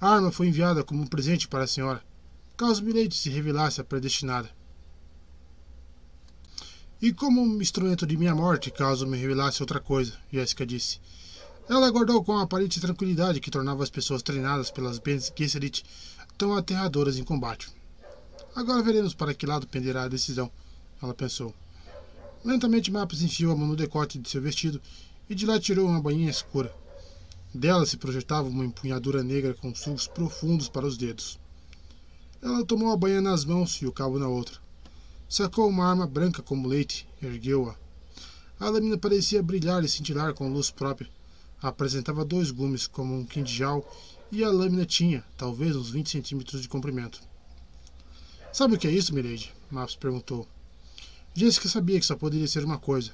A 0.00 0.08
arma 0.08 0.32
foi 0.32 0.48
enviada 0.48 0.82
como 0.82 1.02
um 1.02 1.06
presente 1.06 1.46
para 1.46 1.64
a 1.64 1.68
senhora, 1.68 2.02
caso 2.56 2.82
Milady 2.82 3.14
se 3.14 3.30
revelasse 3.30 3.80
a 3.80 3.84
predestinada. 3.84 4.50
E 7.00 7.12
como 7.12 7.42
um 7.42 7.60
instrumento 7.60 8.06
de 8.06 8.16
minha 8.16 8.34
morte, 8.34 8.70
caso 8.70 9.06
me 9.06 9.16
revelasse 9.16 9.62
outra 9.62 9.78
coisa, 9.78 10.18
Jéssica 10.32 10.66
disse. 10.66 11.00
Ela 11.68 11.86
aguardou 11.86 12.22
com 12.24 12.36
a 12.36 12.42
aparente 12.42 12.80
tranquilidade 12.80 13.40
que 13.40 13.50
tornava 13.50 13.82
as 13.82 13.90
pessoas 13.90 14.22
treinadas 14.22 14.70
pelas 14.70 14.98
Bene 14.98 15.22
Gesserit 15.36 15.84
tão 16.36 16.54
aterradoras 16.54 17.18
em 17.18 17.24
combate. 17.24 17.68
Agora 18.54 18.82
veremos 18.82 19.14
para 19.14 19.32
que 19.34 19.46
lado 19.46 19.66
penderá 19.66 20.02
a 20.04 20.08
decisão 20.08 20.50
ela 21.00 21.14
pensou. 21.14 21.54
Lentamente 22.44 22.90
Maps 22.90 23.22
enfiou 23.22 23.52
a 23.52 23.56
mão 23.56 23.68
no 23.68 23.76
decote 23.76 24.18
de 24.18 24.28
seu 24.28 24.40
vestido 24.40 24.80
e 25.28 25.34
de 25.34 25.46
lá 25.46 25.58
tirou 25.58 25.86
uma 25.86 26.00
bainha 26.00 26.30
escura. 26.30 26.74
Dela 27.54 27.86
se 27.86 27.96
projetava 27.96 28.48
uma 28.48 28.64
empunhadura 28.64 29.22
negra 29.22 29.54
com 29.54 29.74
sulcos 29.74 30.06
profundos 30.06 30.68
para 30.68 30.86
os 30.86 30.96
dedos. 30.96 31.38
Ela 32.42 32.64
tomou 32.64 32.92
a 32.92 32.96
bainha 32.96 33.20
nas 33.20 33.44
mãos 33.44 33.80
e 33.80 33.86
o 33.86 33.92
cabo 33.92 34.18
na 34.18 34.28
outra. 34.28 34.58
Sacou 35.28 35.68
uma 35.68 35.88
arma 35.88 36.06
branca 36.06 36.42
como 36.42 36.68
leite 36.68 37.08
ergueu-a. 37.22 37.74
A 38.58 38.68
lâmina 38.68 38.98
parecia 38.98 39.42
brilhar 39.42 39.82
e 39.84 39.88
cintilar 39.88 40.34
com 40.34 40.52
luz 40.52 40.70
própria, 40.70 41.10
Apresentava 41.64 42.26
dois 42.26 42.50
gumes 42.50 42.86
como 42.86 43.18
um 43.18 43.24
quindijal 43.24 43.90
e 44.30 44.44
a 44.44 44.50
lâmina 44.50 44.84
tinha, 44.84 45.24
talvez, 45.34 45.74
uns 45.74 45.88
20 45.88 46.10
centímetros 46.10 46.60
de 46.60 46.68
comprimento. 46.68 47.22
Sabe 48.52 48.74
o 48.74 48.78
que 48.78 48.86
é 48.86 48.90
isso, 48.90 49.14
Milady? 49.14 49.50
Maps 49.70 49.96
perguntou. 49.96 50.46
Jessica 51.32 51.66
sabia 51.66 51.98
que 51.98 52.04
só 52.04 52.16
poderia 52.16 52.46
ser 52.46 52.66
uma 52.66 52.76
coisa. 52.76 53.12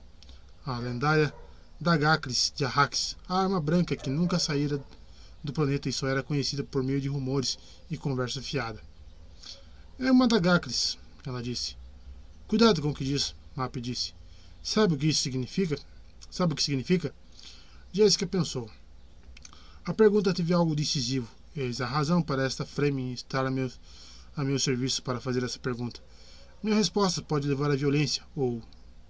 A 0.67 0.79
lendária 0.79 1.33
Dagacris 1.83 2.53
de 2.55 2.63
Arrax, 2.63 3.17
a 3.27 3.41
arma 3.41 3.59
branca 3.59 3.97
que 3.97 4.11
nunca 4.11 4.39
saíra 4.39 4.79
do 5.43 5.51
planeta 5.51 5.89
e 5.89 5.93
só 5.93 6.07
era 6.07 6.23
conhecida 6.23 6.63
por 6.63 6.83
meio 6.83 7.01
de 7.01 7.09
rumores 7.09 7.59
e 7.91 7.97
conversa 7.97 8.43
fiada. 8.43 8.83
É 9.99 10.13
uma 10.13 10.29
Dagacris, 10.29 10.99
ela 11.25 11.43
disse. 11.43 11.79
Cuidado 12.47 12.83
com 12.83 12.91
o 12.91 12.95
que 12.95 13.03
diz, 13.03 13.35
Map 13.57 13.75
disse. 13.77 14.13
Sabe 14.63 14.93
o 14.93 14.99
que 14.99 15.07
isso 15.07 15.23
significa? 15.23 15.79
Sabe 16.31 16.53
o 16.53 16.57
que 16.57 16.63
significa? 16.63 17.15
Jessica 17.91 18.27
pensou. 18.27 18.71
A 19.83 19.95
pergunta 19.95 20.35
teve 20.35 20.53
algo 20.53 20.77
decisivo. 20.77 21.29
Eis 21.57 21.81
a 21.81 21.87
razão 21.87 22.21
para 22.23 22.45
esta 22.45 22.67
Fremen 22.67 23.15
estar 23.15 23.47
a 23.47 23.51
meu, 23.51 23.73
a 24.37 24.45
meu 24.45 24.59
serviço 24.59 25.03
para 25.03 25.19
fazer 25.19 25.43
essa 25.43 25.59
pergunta. 25.59 25.99
Minha 26.63 26.77
resposta 26.77 27.23
pode 27.23 27.49
levar 27.49 27.71
à 27.71 27.77
violência, 27.77 28.23
ou 28.37 28.63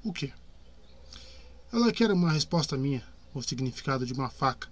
o 0.04 0.12
quê? 0.12 0.32
Ela 1.72 1.92
quer 1.92 2.10
uma 2.10 2.32
resposta 2.32 2.76
minha, 2.76 3.02
o 3.32 3.40
significado 3.42 4.04
de 4.04 4.12
uma 4.12 4.28
faca. 4.28 4.68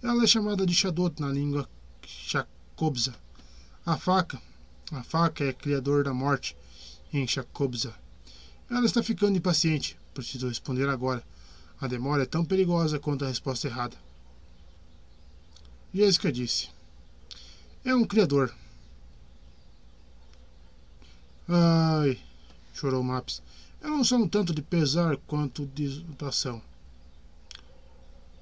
Ela 0.00 0.22
é 0.22 0.26
chamada 0.26 0.64
de 0.64 0.72
Shadot 0.72 1.20
na 1.20 1.28
língua 1.28 1.68
Shakobza. 2.06 3.14
A 3.84 3.96
faca, 3.96 4.40
a 4.92 5.02
faca 5.02 5.42
é 5.42 5.52
criador 5.52 6.04
da 6.04 6.14
morte 6.14 6.56
em 7.12 7.26
Shakobza. 7.26 7.92
Ela 8.70 8.86
está 8.86 9.02
ficando 9.02 9.36
impaciente. 9.36 9.98
Preciso 10.14 10.48
responder 10.48 10.88
agora. 10.88 11.24
A 11.80 11.88
demora 11.88 12.22
é 12.22 12.26
tão 12.26 12.44
perigosa 12.44 13.00
quanto 13.00 13.24
a 13.24 13.28
resposta 13.28 13.66
errada. 13.66 13.96
Jéssica 15.92 16.30
disse: 16.30 16.70
É 17.84 17.94
um 17.94 18.04
criador. 18.04 18.54
Ai, 21.48 22.18
chorou 22.72 23.02
Maps. 23.02 23.42
Não 23.82 24.04
sou 24.04 24.18
um 24.18 24.28
tanto 24.28 24.54
de 24.54 24.62
pesar 24.62 25.16
quanto 25.26 25.66
de 25.66 25.84
exultação. 25.84 26.62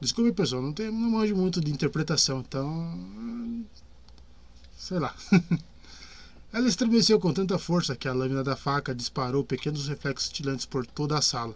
Desculpe, 0.00 0.32
pessoal, 0.32 0.62
não, 0.62 0.72
tenho, 0.72 0.92
não 0.92 1.10
manjo 1.10 1.36
muito 1.36 1.60
de 1.60 1.70
interpretação, 1.70 2.40
então. 2.40 3.66
Sei 4.76 4.98
lá. 4.98 5.14
Ela 6.52 6.68
estremeceu 6.68 7.20
com 7.20 7.32
tanta 7.32 7.58
força 7.58 7.94
que 7.94 8.08
a 8.08 8.12
lâmina 8.12 8.42
da 8.42 8.56
faca 8.56 8.94
disparou 8.94 9.44
pequenos 9.44 9.86
reflexos 9.86 10.30
tilantes 10.30 10.66
por 10.66 10.86
toda 10.86 11.16
a 11.16 11.22
sala. 11.22 11.54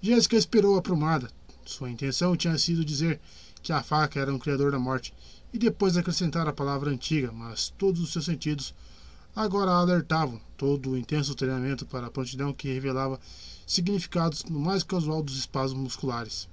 Jéssica 0.00 0.36
esperou 0.36 0.76
aprumada. 0.76 1.30
Sua 1.64 1.90
intenção 1.90 2.36
tinha 2.36 2.58
sido 2.58 2.84
dizer 2.84 3.20
que 3.62 3.72
a 3.72 3.82
faca 3.82 4.20
era 4.20 4.34
um 4.34 4.38
criador 4.38 4.72
da 4.72 4.78
morte 4.78 5.14
e 5.52 5.58
depois 5.58 5.96
acrescentar 5.96 6.46
a 6.46 6.52
palavra 6.52 6.90
antiga, 6.90 7.32
mas 7.32 7.72
todos 7.78 8.00
os 8.00 8.12
seus 8.12 8.24
sentidos 8.24 8.74
agora 9.34 9.70
alertavam, 9.70 10.40
todo 10.56 10.90
o 10.90 10.98
intenso 10.98 11.34
treinamento 11.34 11.86
para 11.86 12.06
a 12.06 12.10
prontidão 12.10 12.52
que 12.52 12.72
revelava 12.72 13.20
significados 13.66 14.44
no 14.44 14.58
mais 14.60 14.82
casual 14.82 15.22
dos 15.22 15.36
espasmos 15.38 15.82
musculares. 15.82 16.48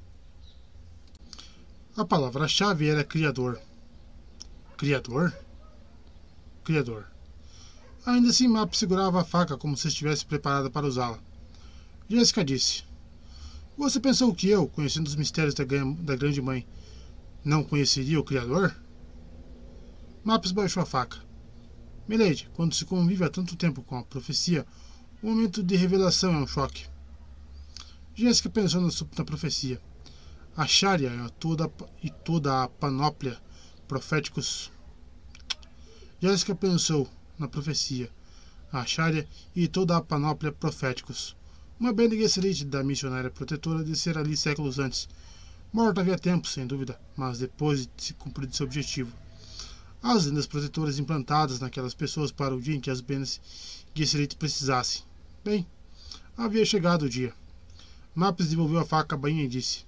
A 1.96 2.06
palavra-chave 2.06 2.88
era 2.88 3.04
criador. 3.04 3.60
Criador? 4.78 5.36
Criador. 6.64 7.06
Ainda 8.06 8.30
assim, 8.30 8.48
Map 8.48 8.74
segurava 8.74 9.22
a 9.22 9.26
faca 9.26 9.58
como 9.58 9.78
se 9.78 9.88
estivesse 9.88 10.26
preparada 10.26 10.70
para 10.70 10.88
usá-la. 10.88 11.20
Jessica 12.10 12.44
disse: 12.44 12.84
você 13.82 14.00
pensou 14.00 14.32
que 14.36 14.48
eu, 14.48 14.68
conhecendo 14.68 15.08
os 15.08 15.16
mistérios 15.16 15.56
da, 15.56 15.64
da 15.64 16.16
Grande 16.16 16.40
Mãe, 16.40 16.68
não 17.44 17.64
conheceria 17.64 18.20
o 18.20 18.24
Criador? 18.24 18.76
Maps 20.24 20.52
baixou 20.52 20.84
a 20.84 20.86
faca. 20.86 21.18
Milady, 22.12 22.50
quando 22.54 22.76
se 22.76 22.84
convive 22.84 23.24
há 23.24 23.30
tanto 23.30 23.56
tempo 23.56 23.82
com 23.84 23.98
a 23.98 24.04
profecia, 24.04 24.68
o 25.24 25.28
momento 25.28 25.64
de 25.64 25.78
revelação 25.78 26.34
é 26.34 26.38
um 26.40 26.46
choque. 26.46 26.86
Jéssica 28.14 28.50
pensou 28.50 28.82
na, 28.82 29.24
profecia. 29.24 29.82
A 30.58 30.68
Sharia 30.68 31.10
e 31.10 31.30
toda, 31.40 31.72
e 32.04 32.10
toda 32.10 32.64
a 32.64 32.68
panóplia 32.68 33.40
proféticos. 33.88 34.70
Jéssica 36.20 36.54
pensou 36.54 37.08
na 37.40 37.48
profecia. 37.48 38.12
A 38.74 38.86
Sharia 38.86 39.26
e 39.56 39.70
toda 39.70 39.96
a 39.96 40.02
panóplia 40.02 40.52
proféticos. 40.52 41.34
Uma 41.80 41.94
Bene 41.94 42.18
Gesserit 42.18 42.66
da 42.66 42.84
missionária 42.84 43.32
protetora 43.32 43.86
descera 43.86 44.20
ali 44.20 44.36
séculos 44.36 44.80
antes. 44.80 45.08
Morta 45.72 46.02
havia 46.02 46.20
tempo, 46.20 46.46
sem 46.46 46.68
dúvida, 46.68 47.00
mas 47.16 47.40
depois 47.40 47.88
de 47.88 48.04
se 48.04 48.14
cumprir 48.16 48.54
seu 48.54 48.66
objetivo. 48.66 49.16
As 50.04 50.26
lendas 50.26 50.48
protetoras 50.48 50.98
implantadas 50.98 51.60
naquelas 51.60 51.94
pessoas 51.94 52.32
para 52.32 52.56
o 52.56 52.62
dia 52.62 52.76
em 52.76 52.80
que 52.80 52.90
as 52.90 53.02
Bene 53.02 53.28
Gesserit 53.94 54.36
precisassem. 54.36 55.04
Bem, 55.44 55.68
havia 56.36 56.66
chegado 56.66 57.04
o 57.04 57.10
dia. 57.10 57.34
Maps 58.16 58.48
devolveu 58.48 58.80
a 58.80 58.86
faca 58.86 59.16
à 59.16 59.18
bainha 59.18 59.44
e 59.44 59.48
disse: 59.48 59.86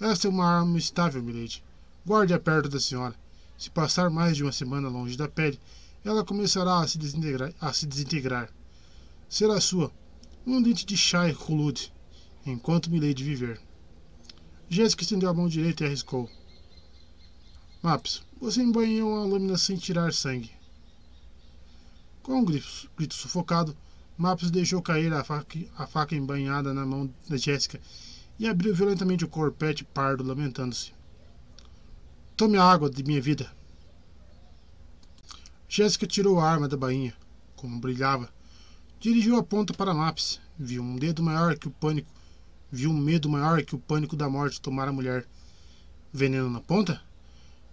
Esta 0.00 0.26
é 0.26 0.30
uma 0.30 0.44
arma 0.44 0.76
estável, 0.76 1.22
milady. 1.22 1.62
Guarde-a 2.04 2.40
perto 2.40 2.68
da 2.68 2.80
senhora. 2.80 3.14
Se 3.56 3.70
passar 3.70 4.10
mais 4.10 4.36
de 4.36 4.42
uma 4.42 4.52
semana 4.52 4.88
longe 4.88 5.16
da 5.16 5.28
pele, 5.28 5.60
ela 6.04 6.24
começará 6.24 6.80
a 6.80 6.88
se 6.88 6.98
desintegrar. 6.98 7.54
A 7.60 7.72
se 7.72 7.86
desintegrar. 7.86 8.50
Será 9.28 9.60
sua, 9.60 9.92
um 10.46 10.60
dente 10.60 10.84
de 10.84 10.96
Shai 10.96 11.32
Hulud, 11.32 11.92
enquanto 12.44 12.90
Milady 12.90 13.22
viver. 13.22 13.60
Jéssica 14.68 15.02
estendeu 15.02 15.30
a 15.30 15.34
mão 15.34 15.48
direita 15.48 15.84
e 15.84 15.86
arriscou. 15.86 16.28
Maps, 17.82 18.22
você 18.40 18.62
embanhou 18.62 19.16
a 19.16 19.24
lâmina 19.24 19.56
sem 19.56 19.76
tirar 19.76 20.12
sangue. 20.12 20.50
Com 22.22 22.40
um 22.40 22.44
grito, 22.44 22.90
grito 22.96 23.14
sufocado, 23.14 23.76
Maps 24.16 24.50
deixou 24.50 24.82
cair 24.82 25.12
a 25.12 25.22
faca, 25.22 25.58
a 25.76 25.86
faca 25.86 26.14
embanhada 26.14 26.72
na 26.72 26.84
mão 26.84 27.12
da 27.28 27.36
Jéssica 27.36 27.80
e 28.38 28.48
abriu 28.48 28.74
violentamente 28.74 29.24
o 29.24 29.28
corpete 29.28 29.84
pardo, 29.84 30.24
lamentando-se. 30.24 30.92
Tome 32.36 32.58
a 32.58 32.64
água 32.64 32.90
de 32.90 33.02
minha 33.02 33.20
vida. 33.20 33.50
Jéssica 35.68 36.06
tirou 36.06 36.40
a 36.40 36.50
arma 36.50 36.68
da 36.68 36.76
bainha. 36.76 37.14
Como 37.54 37.80
brilhava, 37.80 38.30
Dirigiu 38.98 39.36
a 39.36 39.42
ponta 39.42 39.74
para 39.74 39.94
Maps. 39.94 40.40
Viu 40.58 40.82
um 40.82 40.96
dedo 40.96 41.22
maior 41.22 41.56
que 41.56 41.68
o 41.68 41.70
pânico. 41.70 42.10
Viu 42.72 42.90
um 42.90 42.96
medo 42.96 43.28
maior 43.28 43.62
que 43.62 43.74
o 43.74 43.78
pânico 43.78 44.16
da 44.16 44.28
morte 44.28 44.60
tomar 44.60 44.88
a 44.88 44.92
mulher. 44.92 45.26
Veneno 46.12 46.48
na 46.50 46.60
ponta? 46.60 47.00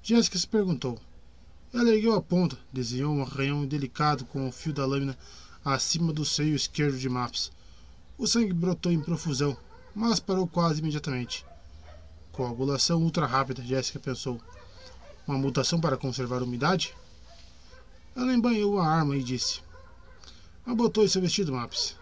Jéssica 0.05 0.37
se 0.37 0.45
perguntou. 0.45 0.99
Ela 1.73 1.89
ergueu 1.95 2.13
a 2.13 2.21
ponta, 2.21 2.57
desenhou 2.73 3.15
um 3.15 3.21
arranhão 3.21 3.65
delicado 3.65 4.25
com 4.25 4.45
o 4.45 4.51
fio 4.51 4.73
da 4.73 4.85
lâmina 4.85 5.17
acima 5.63 6.11
do 6.11 6.25
seio 6.25 6.53
esquerdo 6.53 6.99
de 6.99 7.07
Maps. 7.07 7.49
O 8.17 8.27
sangue 8.27 8.51
brotou 8.51 8.91
em 8.91 8.99
profusão, 8.99 9.55
mas 9.95 10.19
parou 10.19 10.45
quase 10.45 10.81
imediatamente. 10.81 11.45
Coagulação 12.33 13.01
ultra 13.01 13.25
rápida, 13.25 13.63
Jéssica 13.63 13.97
pensou. 13.97 14.41
Uma 15.25 15.37
mutação 15.37 15.79
para 15.79 15.95
conservar 15.95 16.43
umidade? 16.43 16.93
Ela 18.13 18.33
embanhou 18.33 18.79
a 18.79 18.85
arma 18.85 19.15
e 19.15 19.23
disse: 19.23 19.61
Abotou 20.65 21.07
seu 21.07 21.21
vestido, 21.21 21.53
Maps. 21.53 21.95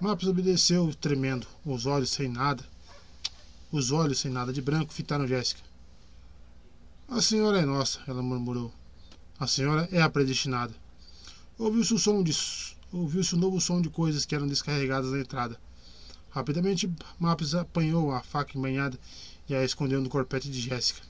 Maps 0.00 0.28
obedeceu, 0.28 0.94
tremendo, 0.94 1.44
os 1.66 1.86
olhos 1.86 2.10
sem 2.10 2.28
nada. 2.28 2.64
Os 3.72 3.90
olhos 3.90 4.20
sem 4.20 4.30
nada 4.30 4.52
de 4.52 4.62
branco 4.62 4.92
fitaram 4.92 5.26
Jéssica. 5.26 5.69
A 7.12 7.20
senhora 7.20 7.58
é 7.58 7.66
nossa, 7.66 7.98
ela 8.06 8.22
murmurou. 8.22 8.72
A 9.36 9.44
senhora 9.44 9.88
é 9.90 10.00
a 10.00 10.08
predestinada. 10.08 10.72
Ouviu-se 11.58 11.92
o 11.92 11.98
som 11.98 12.22
de. 12.22 12.32
Ouviu-se 12.92 13.34
um 13.34 13.38
novo 13.38 13.60
som 13.60 13.82
de 13.82 13.90
coisas 13.90 14.24
que 14.24 14.32
eram 14.32 14.46
descarregadas 14.46 15.10
na 15.10 15.18
entrada. 15.18 15.60
Rapidamente, 16.30 16.88
Maps 17.18 17.56
apanhou 17.56 18.12
a 18.12 18.22
faca 18.22 18.56
embanhada 18.56 18.96
e 19.48 19.54
a 19.56 19.64
escondeu 19.64 20.00
no 20.00 20.08
corpete 20.08 20.48
de 20.48 20.60
Jéssica. 20.60 21.02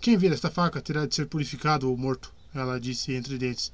Quem 0.00 0.16
vir 0.16 0.32
esta 0.32 0.50
faca 0.50 0.82
terá 0.82 1.06
de 1.06 1.14
ser 1.14 1.26
purificado 1.26 1.88
ou 1.88 1.96
morto, 1.96 2.34
ela 2.52 2.80
disse 2.80 3.12
entre 3.12 3.38
dentes. 3.38 3.70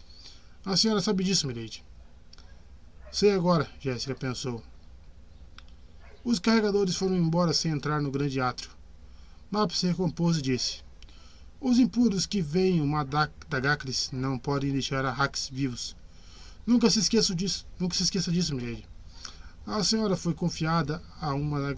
A 0.62 0.76
senhora 0.76 1.00
sabe 1.00 1.24
disso, 1.24 1.46
Milady. 1.46 1.82
Sei 3.10 3.32
agora, 3.32 3.66
Jéssica 3.80 4.14
pensou. 4.14 4.62
Os 6.22 6.38
carregadores 6.38 6.96
foram 6.96 7.16
embora 7.16 7.54
sem 7.54 7.72
entrar 7.72 8.02
no 8.02 8.10
grande 8.10 8.38
átrio. 8.42 8.70
Map 9.50 9.70
se 9.70 9.86
recompôs 9.86 10.36
e 10.36 10.42
disse: 10.42 10.89
Os 11.60 11.78
impuros 11.78 12.24
que 12.24 12.40
veem 12.40 12.80
uma 12.80 13.04
Dagacris 13.04 14.10
não 14.12 14.38
podem 14.38 14.72
deixar 14.72 15.04
a 15.04 15.12
Hax 15.12 15.50
vivos. 15.52 15.94
Nunca 16.66 16.88
se 16.88 17.00
esqueça 17.00 17.34
disso, 17.34 17.66
nunca 17.78 17.94
se 17.94 18.02
esqueça 18.02 18.32
disso, 18.32 18.54
milady. 18.54 18.86
A 19.66 19.84
senhora 19.84 20.16
foi 20.16 20.32
confiada 20.32 21.02
a 21.20 21.34
uma 21.34 21.76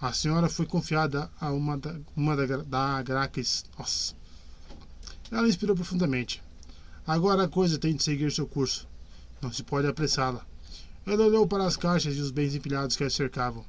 a 0.00 0.12
senhora 0.12 0.48
foi 0.48 0.64
confiada 0.64 1.28
a 1.40 1.50
uma 1.50 1.76
da, 1.76 1.98
uma 2.14 2.36
da, 2.36 2.46
da. 2.58 3.04
Nossa. 3.76 4.14
Ela 5.28 5.48
inspirou 5.48 5.74
profundamente. 5.74 6.40
Agora 7.04 7.44
a 7.44 7.48
coisa 7.48 7.78
tem 7.78 7.96
de 7.96 8.04
seguir 8.04 8.30
seu 8.30 8.46
curso. 8.46 8.86
Não 9.42 9.52
se 9.52 9.64
pode 9.64 9.88
apressá-la. 9.88 10.46
Ela 11.04 11.26
olhou 11.26 11.48
para 11.48 11.66
as 11.66 11.76
caixas 11.76 12.16
e 12.16 12.20
os 12.20 12.30
bens 12.30 12.54
empilhados 12.54 12.94
que 12.94 13.02
a 13.02 13.10
cercavam. 13.10 13.64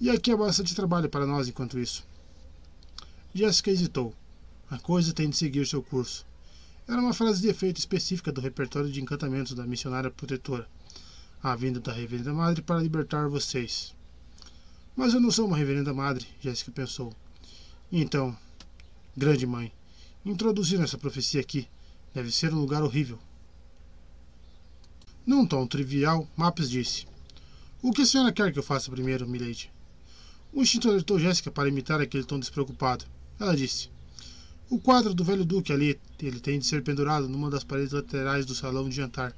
E 0.00 0.10
aqui 0.10 0.32
é 0.32 0.36
bastante 0.36 0.74
trabalho 0.74 1.08
para 1.08 1.24
nós 1.24 1.46
enquanto 1.46 1.78
isso. 1.78 2.04
Jéssica 3.36 3.70
hesitou. 3.70 4.14
A 4.70 4.78
coisa 4.78 5.12
tem 5.12 5.28
de 5.28 5.36
seguir 5.36 5.66
seu 5.66 5.82
curso. 5.82 6.26
Era 6.88 6.98
uma 6.98 7.12
frase 7.12 7.42
de 7.42 7.48
efeito 7.48 7.76
específica 7.76 8.32
do 8.32 8.40
repertório 8.40 8.90
de 8.90 8.98
encantamentos 8.98 9.52
da 9.52 9.66
missionária 9.66 10.10
protetora. 10.10 10.66
A 11.42 11.54
vinda 11.54 11.78
da 11.78 11.92
Reverenda 11.92 12.32
Madre 12.32 12.62
para 12.62 12.80
libertar 12.80 13.28
vocês. 13.28 13.94
Mas 14.96 15.12
eu 15.12 15.20
não 15.20 15.30
sou 15.30 15.46
uma 15.46 15.56
Reverenda 15.58 15.92
Madre, 15.92 16.26
Jéssica 16.40 16.72
pensou. 16.72 17.12
Então, 17.92 18.34
grande 19.14 19.46
mãe, 19.46 19.70
introduzir 20.24 20.80
essa 20.80 20.96
profecia 20.96 21.42
aqui 21.42 21.68
deve 22.14 22.32
ser 22.32 22.54
um 22.54 22.58
lugar 22.58 22.82
horrível. 22.82 23.18
Num 25.26 25.46
tom 25.46 25.66
trivial, 25.66 26.26
Maps 26.34 26.70
disse: 26.70 27.06
O 27.82 27.92
que 27.92 28.00
a 28.00 28.06
senhora 28.06 28.32
quer 28.32 28.50
que 28.50 28.58
eu 28.58 28.62
faça 28.62 28.90
primeiro, 28.90 29.28
Milady? 29.28 29.70
O 30.54 30.62
instinto 30.62 30.88
alertou 30.88 31.18
Jéssica 31.18 31.50
para 31.50 31.68
imitar 31.68 32.00
aquele 32.00 32.24
tom 32.24 32.40
despreocupado. 32.40 33.04
Ela 33.38 33.56
disse: 33.56 33.90
O 34.70 34.78
quadro 34.78 35.12
do 35.12 35.24
velho 35.24 35.44
duque 35.44 35.72
ali, 35.72 36.00
ele 36.18 36.40
tem 36.40 36.58
de 36.58 36.66
ser 36.66 36.82
pendurado 36.82 37.28
numa 37.28 37.50
das 37.50 37.64
paredes 37.64 37.92
laterais 37.92 38.46
do 38.46 38.54
salão 38.54 38.88
de 38.88 38.96
jantar. 38.96 39.36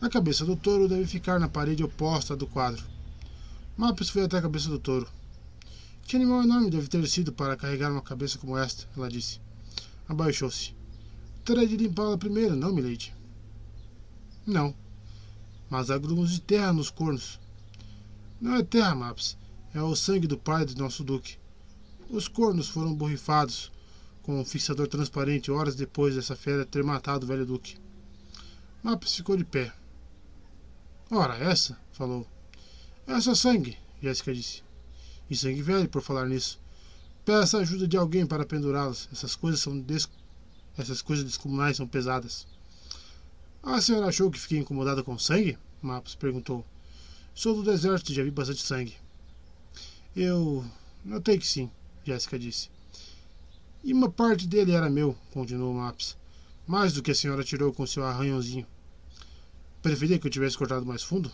A 0.00 0.08
cabeça 0.08 0.44
do 0.44 0.56
touro 0.56 0.88
deve 0.88 1.06
ficar 1.06 1.38
na 1.40 1.48
parede 1.48 1.82
oposta 1.82 2.36
do 2.36 2.46
quadro. 2.46 2.84
Maps 3.76 4.10
foi 4.10 4.24
até 4.24 4.38
a 4.38 4.42
cabeça 4.42 4.68
do 4.68 4.78
touro. 4.78 5.08
Que 6.02 6.16
animal 6.16 6.42
enorme 6.42 6.70
deve 6.70 6.88
ter 6.88 7.06
sido 7.06 7.32
para 7.32 7.56
carregar 7.56 7.90
uma 7.90 8.02
cabeça 8.02 8.36
como 8.36 8.58
esta, 8.58 8.86
ela 8.96 9.08
disse. 9.08 9.40
Abaixou-se. 10.08 10.74
Terei 11.44 11.66
de 11.66 11.76
limpá-la 11.76 12.18
primeiro, 12.18 12.54
não, 12.54 12.72
milady? 12.72 13.14
Não. 14.46 14.74
Mas 15.70 15.90
há 15.90 15.96
grumos 15.96 16.32
de 16.32 16.40
terra 16.40 16.72
nos 16.72 16.90
cornos. 16.90 17.40
Não 18.40 18.56
é 18.56 18.62
terra, 18.62 18.94
Maps. 18.94 19.38
É 19.72 19.80
o 19.80 19.96
sangue 19.96 20.26
do 20.26 20.36
pai 20.36 20.66
do 20.66 20.76
nosso 20.76 21.02
duque. 21.02 21.36
Os 22.12 22.28
cornos 22.28 22.68
foram 22.68 22.94
borrifados 22.94 23.72
com 24.22 24.38
um 24.38 24.44
fixador 24.44 24.86
transparente 24.86 25.50
horas 25.50 25.74
depois 25.74 26.14
dessa 26.14 26.36
fera 26.36 26.66
ter 26.66 26.84
matado 26.84 27.24
o 27.24 27.26
velho 27.26 27.46
duque. 27.46 27.78
Maps 28.82 29.16
ficou 29.16 29.34
de 29.34 29.46
pé. 29.46 29.72
Ora, 31.10 31.38
essa? 31.38 31.80
falou. 31.90 32.26
Essa 33.06 33.30
é 33.30 33.34
sangue, 33.34 33.78
Jéssica 34.02 34.34
disse. 34.34 34.62
E 35.30 35.34
sangue 35.34 35.62
velho, 35.62 35.88
por 35.88 36.02
falar 36.02 36.26
nisso. 36.26 36.60
Peça 37.24 37.56
a 37.56 37.60
ajuda 37.62 37.88
de 37.88 37.96
alguém 37.96 38.26
para 38.26 38.44
pendurá-los. 38.44 39.08
Essas 39.10 39.34
coisas 39.34 39.60
são 39.60 39.80
des... 39.80 40.06
essas 40.76 41.00
coisas 41.00 41.24
descomunais 41.24 41.78
são 41.78 41.88
pesadas. 41.88 42.46
A 43.62 43.80
senhora 43.80 44.08
achou 44.08 44.30
que 44.30 44.38
fiquei 44.38 44.58
incomodada 44.58 45.02
com 45.02 45.18
sangue? 45.18 45.56
Maps 45.80 46.14
perguntou. 46.14 46.62
Sou 47.34 47.54
do 47.54 47.62
deserto 47.62 48.12
e 48.12 48.14
já 48.14 48.22
vi 48.22 48.30
bastante 48.30 48.60
sangue. 48.60 48.98
Eu 50.14 50.62
notei 51.02 51.38
que 51.38 51.46
sim, 51.46 51.70
Jéssica 52.04 52.38
disse. 52.38 52.70
E 53.84 53.92
uma 53.92 54.10
parte 54.10 54.46
dele 54.46 54.72
era 54.72 54.88
meu, 54.88 55.16
continuou 55.32 55.74
Maps. 55.74 56.16
Mais 56.66 56.92
do 56.92 57.02
que 57.02 57.10
a 57.10 57.14
senhora 57.14 57.42
tirou 57.42 57.72
com 57.72 57.86
seu 57.86 58.04
arranhãozinho. 58.04 58.66
Preferia 59.82 60.18
que 60.18 60.26
eu 60.26 60.30
tivesse 60.30 60.56
cortado 60.56 60.86
mais 60.86 61.02
fundo? 61.02 61.30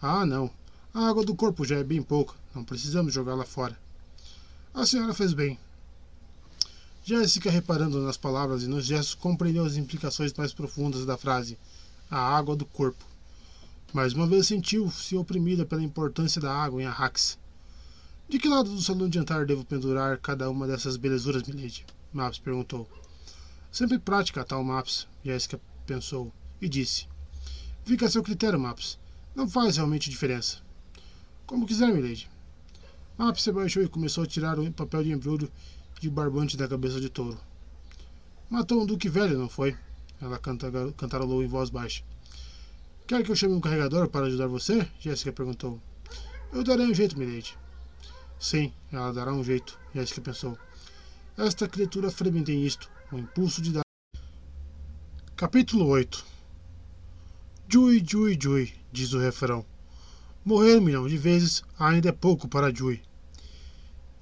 Ah, 0.00 0.24
não. 0.24 0.50
A 0.92 1.08
água 1.08 1.24
do 1.24 1.34
corpo 1.34 1.64
já 1.64 1.76
é 1.76 1.84
bem 1.84 2.02
pouca. 2.02 2.34
Não 2.54 2.64
precisamos 2.64 3.12
jogá-la 3.12 3.44
fora. 3.44 3.76
A 4.72 4.86
senhora 4.86 5.12
fez 5.12 5.32
bem. 5.32 5.58
Jéssica, 7.04 7.50
reparando 7.50 8.00
nas 8.00 8.16
palavras 8.16 8.62
e 8.62 8.68
nos 8.68 8.86
gestos, 8.86 9.14
compreendeu 9.14 9.64
as 9.64 9.76
implicações 9.76 10.32
mais 10.32 10.54
profundas 10.54 11.04
da 11.04 11.16
frase 11.16 11.58
a 12.10 12.18
água 12.18 12.54
do 12.54 12.64
corpo. 12.64 13.04
Mais 13.92 14.12
uma 14.12 14.26
vez 14.26 14.46
sentiu-se 14.46 15.16
oprimida 15.16 15.64
pela 15.64 15.82
importância 15.82 16.40
da 16.40 16.52
água 16.52 16.80
em 16.80 16.86
Arrax. 16.86 17.38
De 18.26 18.38
que 18.38 18.48
lado 18.48 18.70
do 18.70 18.80
salão 18.80 19.06
de 19.06 19.18
jantar 19.18 19.44
devo 19.44 19.66
pendurar 19.66 20.18
cada 20.18 20.48
uma 20.48 20.66
dessas 20.66 20.96
belezuras, 20.96 21.42
milady? 21.42 21.84
Maps 22.10 22.38
perguntou. 22.38 22.88
Sempre 23.70 23.98
prática 23.98 24.42
tal 24.42 24.64
Maps, 24.64 25.06
Jéssica 25.22 25.60
pensou, 25.84 26.32
e 26.58 26.66
disse. 26.66 27.06
Fica 27.84 28.06
a 28.06 28.10
seu 28.10 28.22
critério, 28.22 28.58
Maps. 28.58 28.98
Não 29.34 29.46
faz 29.46 29.76
realmente 29.76 30.08
diferença. 30.08 30.58
Como 31.46 31.66
quiser, 31.66 31.92
milady. 31.92 32.30
Maps 33.18 33.42
se 33.42 33.50
abaixou 33.50 33.82
e 33.82 33.88
começou 33.88 34.24
a 34.24 34.26
tirar 34.26 34.58
o 34.58 34.72
papel 34.72 35.04
de 35.04 35.12
embrulho 35.12 35.52
e 36.02 36.08
o 36.08 36.10
barbante 36.10 36.56
da 36.56 36.66
cabeça 36.66 36.98
de 36.98 37.10
touro. 37.10 37.38
Matou 38.48 38.82
um 38.82 38.86
duque 38.86 39.08
velho, 39.08 39.38
não 39.38 39.50
foi? 39.50 39.76
Ela 40.18 40.38
cantarolou 40.38 41.44
em 41.44 41.46
voz 41.46 41.68
baixa. 41.68 42.02
Quer 43.06 43.22
que 43.22 43.30
eu 43.30 43.36
chame 43.36 43.54
um 43.54 43.60
carregador 43.60 44.08
para 44.08 44.26
ajudar 44.26 44.46
você? 44.46 44.88
Jéssica 44.98 45.30
perguntou. 45.30 45.78
Eu 46.50 46.64
darei 46.64 46.86
um 46.86 46.94
jeito, 46.94 47.18
milady. 47.18 47.54
Sim, 48.44 48.74
ela 48.92 49.10
dará 49.10 49.32
um 49.32 49.42
jeito, 49.42 49.80
Jéssica 49.94 50.20
pensou. 50.20 50.58
Esta 51.34 51.66
criatura 51.66 52.10
fremem 52.10 52.44
tem 52.44 52.62
isto, 52.62 52.90
o 53.10 53.18
impulso 53.18 53.62
de 53.62 53.72
dar. 53.72 53.80
Capítulo 55.34 55.86
8 55.86 56.22
Jui, 57.66 58.04
Jui, 58.06 58.38
Jui, 58.38 58.74
diz 58.92 59.14
o 59.14 59.18
refrão. 59.18 59.64
Morrer 60.44 60.76
um 60.76 60.82
milhão 60.82 61.08
de 61.08 61.16
vezes 61.16 61.62
ainda 61.78 62.10
é 62.10 62.12
pouco 62.12 62.46
para 62.46 62.70
Jui. 62.70 63.00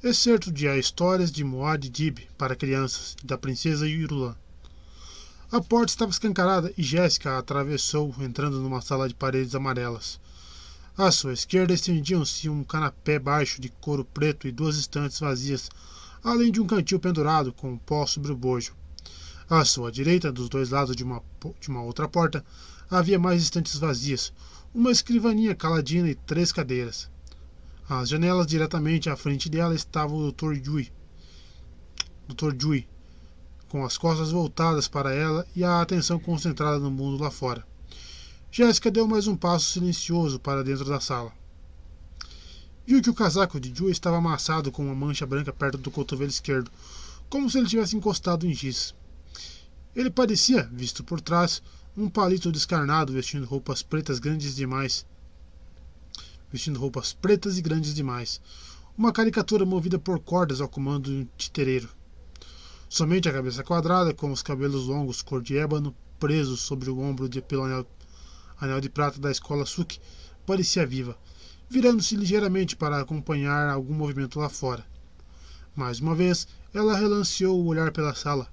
Excerto 0.01 0.52
de 0.52 0.68
A 0.68 0.78
Histórias 0.78 1.33
de 1.33 1.42
Moad 1.42 1.91
Dib 1.91 2.20
para 2.39 2.55
Crianças, 2.55 3.17
da 3.25 3.36
Princesa 3.36 3.89
Yurulã. 3.89 4.36
A 5.51 5.60
porta 5.60 5.92
estava 5.92 6.12
escancarada 6.12 6.73
e 6.78 6.83
Jéssica 6.84 7.39
atravessou, 7.39 8.15
entrando 8.20 8.60
numa 8.60 8.81
sala 8.81 9.09
de 9.09 9.17
paredes 9.17 9.57
amarelas. 9.57 10.20
À 10.96 11.10
sua 11.10 11.32
esquerda 11.32 11.72
estendiam-se 11.72 12.50
um 12.50 12.62
canapé 12.62 13.18
baixo 13.18 13.62
de 13.62 13.70
couro 13.70 14.04
preto 14.04 14.46
e 14.46 14.52
duas 14.52 14.76
estantes 14.76 15.18
vazias, 15.18 15.70
além 16.22 16.52
de 16.52 16.60
um 16.60 16.66
cantil 16.66 17.00
pendurado 17.00 17.50
com 17.50 17.72
um 17.72 17.78
pó 17.78 18.04
sobre 18.04 18.30
o 18.30 18.36
bojo. 18.36 18.76
À 19.48 19.64
sua 19.64 19.90
direita, 19.90 20.30
dos 20.30 20.50
dois 20.50 20.68
lados 20.68 20.94
de 20.94 21.02
uma, 21.02 21.22
de 21.58 21.70
uma 21.70 21.82
outra 21.82 22.06
porta, 22.06 22.44
havia 22.90 23.18
mais 23.18 23.42
estantes 23.42 23.76
vazias, 23.76 24.34
uma 24.74 24.90
escrivaninha 24.90 25.54
caladina 25.54 26.10
e 26.10 26.14
três 26.14 26.52
cadeiras. 26.52 27.10
Às 27.88 28.10
janelas 28.10 28.46
diretamente 28.46 29.08
à 29.08 29.16
frente 29.16 29.48
dela 29.48 29.74
estava 29.74 30.14
o 30.14 30.30
Dr. 30.30 30.60
Dewey, 30.60 30.92
Dr. 32.28 32.52
Dewey, 32.52 32.86
com 33.66 33.82
as 33.82 33.96
costas 33.96 34.30
voltadas 34.30 34.88
para 34.88 35.14
ela 35.14 35.46
e 35.56 35.64
a 35.64 35.80
atenção 35.80 36.18
concentrada 36.18 36.78
no 36.78 36.90
mundo 36.90 37.22
lá 37.22 37.30
fora. 37.30 37.66
Jéssica 38.55 38.90
deu 38.90 39.08
mais 39.08 39.26
um 39.26 39.34
passo 39.34 39.64
silencioso 39.64 40.39
para 40.39 40.62
dentro 40.62 40.84
da 40.84 41.00
sala. 41.00 41.32
Viu 42.86 43.00
que 43.00 43.08
o 43.08 43.14
casaco 43.14 43.58
de 43.58 43.74
Joe 43.74 43.90
estava 43.90 44.18
amassado 44.18 44.70
com 44.70 44.84
uma 44.84 44.94
mancha 44.94 45.24
branca 45.24 45.50
perto 45.55 45.78
do 45.78 45.90
cotovelo 45.90 46.28
esquerdo, 46.28 46.70
como 47.31 47.48
se 47.48 47.56
ele 47.56 47.66
tivesse 47.66 47.97
encostado 47.97 48.47
em 48.47 48.52
giz. 48.52 48.94
Ele 49.97 50.10
parecia, 50.10 50.68
visto 50.70 51.02
por 51.02 51.18
trás, 51.18 51.62
um 51.97 52.10
palito 52.10 52.52
descarnado 52.52 53.14
vestindo 53.14 53.47
roupas 53.47 53.82
pretas 53.82 54.18
grandes 54.18 54.55
demais. 54.55 55.06
Vestindo 56.52 56.78
roupas 56.78 57.14
pretas 57.14 57.56
e 57.56 57.62
grandes 57.62 57.94
demais. 57.94 58.39
Uma 58.98 59.14
caricatura 59.14 59.64
movida 59.64 59.98
por 59.98 60.20
cordas 60.20 60.60
ao 60.60 60.68
comando 60.68 61.10
de 61.10 61.16
um 61.16 61.28
titereiro. 61.39 61.89
Somente 62.86 63.31
a 63.31 63.32
cabeça 63.32 63.64
quadrada, 63.64 64.12
com 64.12 64.31
os 64.31 64.42
cabelos 64.42 64.89
longos 64.89 65.22
cor 65.22 65.40
de 65.40 65.56
ébano 65.56 65.97
presos 66.18 66.60
sobre 66.60 66.90
o 66.90 67.00
ombro 67.00 67.31
de 67.31 67.40
pelo 67.40 67.64
anel 67.64 67.86
anel 68.62 68.81
de 68.81 68.89
prata 68.89 69.20
da 69.20 69.31
escola 69.31 69.66
Suk, 69.66 69.99
parecia 70.47 70.86
viva, 70.86 71.18
virando-se 71.68 72.15
ligeiramente 72.15 72.76
para 72.76 73.00
acompanhar 73.00 73.68
algum 73.68 73.92
movimento 73.92 74.39
lá 74.39 74.49
fora. 74.49 74.86
Mais 75.74 75.99
uma 75.99 76.15
vez, 76.15 76.47
ela 76.73 76.97
relanceou 76.97 77.60
o 77.60 77.66
olhar 77.66 77.91
pela 77.91 78.15
sala. 78.15 78.47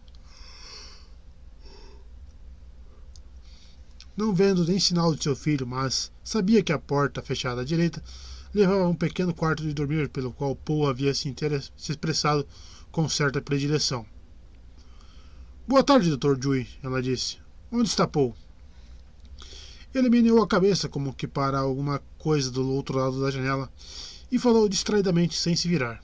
Não 4.18 4.34
vendo 4.34 4.66
nem 4.66 4.80
sinal 4.80 5.14
de 5.14 5.24
seu 5.24 5.36
filho, 5.36 5.68
mas 5.68 6.12
sabia 6.24 6.64
que 6.64 6.74
a 6.74 6.80
porta, 6.80 7.22
fechada 7.22 7.62
à 7.62 7.64
direita, 7.64 8.04
levava 8.52 8.82
a 8.82 8.90
um 8.90 8.96
pequeno 8.96 9.34
quarto 9.34 9.62
de 9.62 9.74
dormir 9.74 10.10
pelo 10.10 10.34
qual 10.34 10.56
Paul 10.56 10.88
havia 10.88 11.14
se, 11.14 11.34
se 11.78 11.92
expressado 11.92 12.48
com 12.92 13.08
certa 13.08 13.42
predileção. 13.42 14.06
Boa 15.68 15.84
tarde, 15.84 16.10
Dr. 16.10 16.36
Dewey, 16.36 16.68
ela 16.82 17.00
disse. 17.00 17.38
Onde 17.72 17.88
está 17.88 18.08
Paul? 18.08 18.36
Ele 19.94 20.10
meneou 20.10 20.42
a 20.42 20.48
cabeça 20.48 20.88
como 20.88 21.14
que 21.14 21.28
para 21.28 21.60
alguma 21.60 22.00
coisa 22.18 22.52
do 22.52 22.70
outro 22.72 22.98
lado 22.98 23.22
da 23.22 23.32
janela 23.32 23.72
e 24.32 24.38
falou 24.38 24.70
distraidamente, 24.70 25.36
sem 25.36 25.56
se 25.56 25.68
virar. 25.68 26.04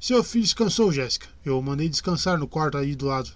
Seu 0.00 0.24
filho 0.24 0.44
descansou, 0.44 0.90
Jéssica. 0.90 1.28
Eu 1.44 1.58
o 1.58 1.62
mandei 1.62 1.88
descansar 1.88 2.38
no 2.38 2.48
quarto 2.48 2.78
aí 2.78 2.96
do 2.96 3.06
lado. 3.06 3.30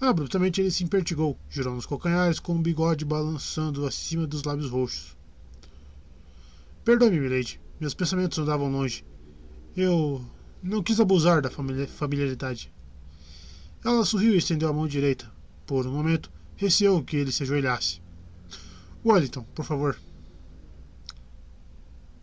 Abruptamente 0.00 0.60
ele 0.60 0.72
se 0.72 0.82
impertigou, 0.82 1.38
girando 1.48 1.78
os 1.78 1.86
calcanhares 1.86 2.40
com 2.40 2.56
o 2.56 2.60
bigode 2.60 3.04
balançando 3.04 3.86
acima 3.86 4.26
dos 4.26 4.42
lábios 4.42 4.68
roxos. 4.68 5.16
Perdoe-me, 6.84 7.20
Milady. 7.20 7.60
Meus 7.78 7.94
pensamentos 7.94 8.36
andavam 8.40 8.68
longe. 8.68 9.04
Eu 9.76 10.24
não 10.60 10.82
quis 10.82 10.98
abusar 10.98 11.40
da 11.40 11.50
familiaridade. 11.50 12.72
Ela 13.84 14.04
sorriu 14.04 14.34
e 14.34 14.38
estendeu 14.38 14.68
a 14.68 14.72
mão 14.72 14.88
direita. 14.88 15.30
Por 15.64 15.86
um 15.86 15.92
momento, 15.92 16.28
receou 16.62 17.02
que 17.02 17.16
ele 17.16 17.32
se 17.32 17.42
ajoelhasse. 17.42 18.00
Wellington, 19.04 19.42
por 19.54 19.64
favor. 19.64 19.98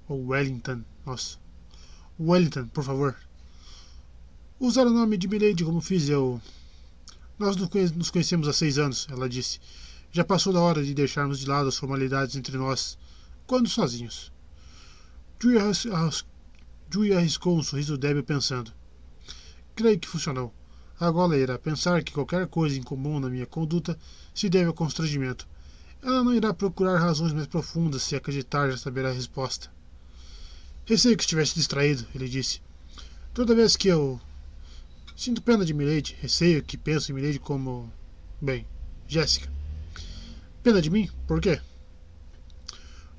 Ou 0.07 0.27
Wellington. 0.27 0.83
Nossa. 1.05 1.37
Wellington, 2.19 2.67
por 2.67 2.83
favor. 2.83 3.15
Usar 4.59 4.87
o 4.87 4.89
nome 4.89 5.17
de 5.17 5.27
Milady 5.27 5.63
como 5.63 5.81
fiz 5.81 6.09
eu. 6.09 6.41
Nós 7.37 7.55
nos 7.55 8.09
conhecemos 8.09 8.47
há 8.47 8.53
seis 8.53 8.77
anos, 8.77 9.07
ela 9.09 9.29
disse. 9.29 9.59
Já 10.11 10.23
passou 10.23 10.51
da 10.51 10.59
hora 10.59 10.83
de 10.83 10.93
deixarmos 10.93 11.39
de 11.39 11.45
lado 11.45 11.69
as 11.69 11.77
formalidades 11.77 12.35
entre 12.35 12.57
nós, 12.57 12.97
quando 13.45 13.69
sozinhos. 13.69 14.31
Julie 15.39 17.13
arriscou 17.13 17.57
um 17.57 17.63
sorriso 17.63 17.97
débil 17.97 18.23
pensando. 18.23 18.73
Creio 19.75 19.99
que 19.99 20.07
funcionou. 20.07 20.53
Agora 20.99 21.37
irá 21.37 21.57
pensar 21.57 22.03
que 22.03 22.11
qualquer 22.11 22.47
coisa 22.47 22.77
incomum 22.77 23.19
na 23.19 23.29
minha 23.29 23.45
conduta 23.45 23.97
se 24.33 24.49
deve 24.49 24.65
ao 24.65 24.73
constrangimento. 24.73 25.47
Ela 26.01 26.23
não 26.23 26.33
irá 26.33 26.53
procurar 26.53 26.97
razões 26.97 27.33
mais 27.33 27.47
profundas 27.47 28.03
se 28.03 28.15
acreditar 28.15 28.69
já 28.69 28.77
saber 28.77 29.05
a 29.05 29.11
resposta. 29.11 29.71
Receio 30.85 31.15
que 31.15 31.23
estivesse 31.23 31.55
distraído, 31.55 32.05
ele 32.15 32.27
disse. 32.27 32.61
Toda 33.33 33.55
vez 33.55 33.75
que 33.75 33.87
eu 33.87 34.19
Sinto 35.19 35.41
pena 35.41 35.65
de 35.65 35.73
Milady, 35.73 36.15
receio 36.21 36.63
que 36.63 36.77
pense 36.77 37.11
em 37.11 37.15
Milady 37.15 37.39
como. 37.39 37.91
Bem, 38.39 38.65
Jéssica. 39.05 39.51
Pena 40.63 40.81
de 40.81 40.89
mim? 40.89 41.09
Por 41.27 41.41
quê? 41.41 41.59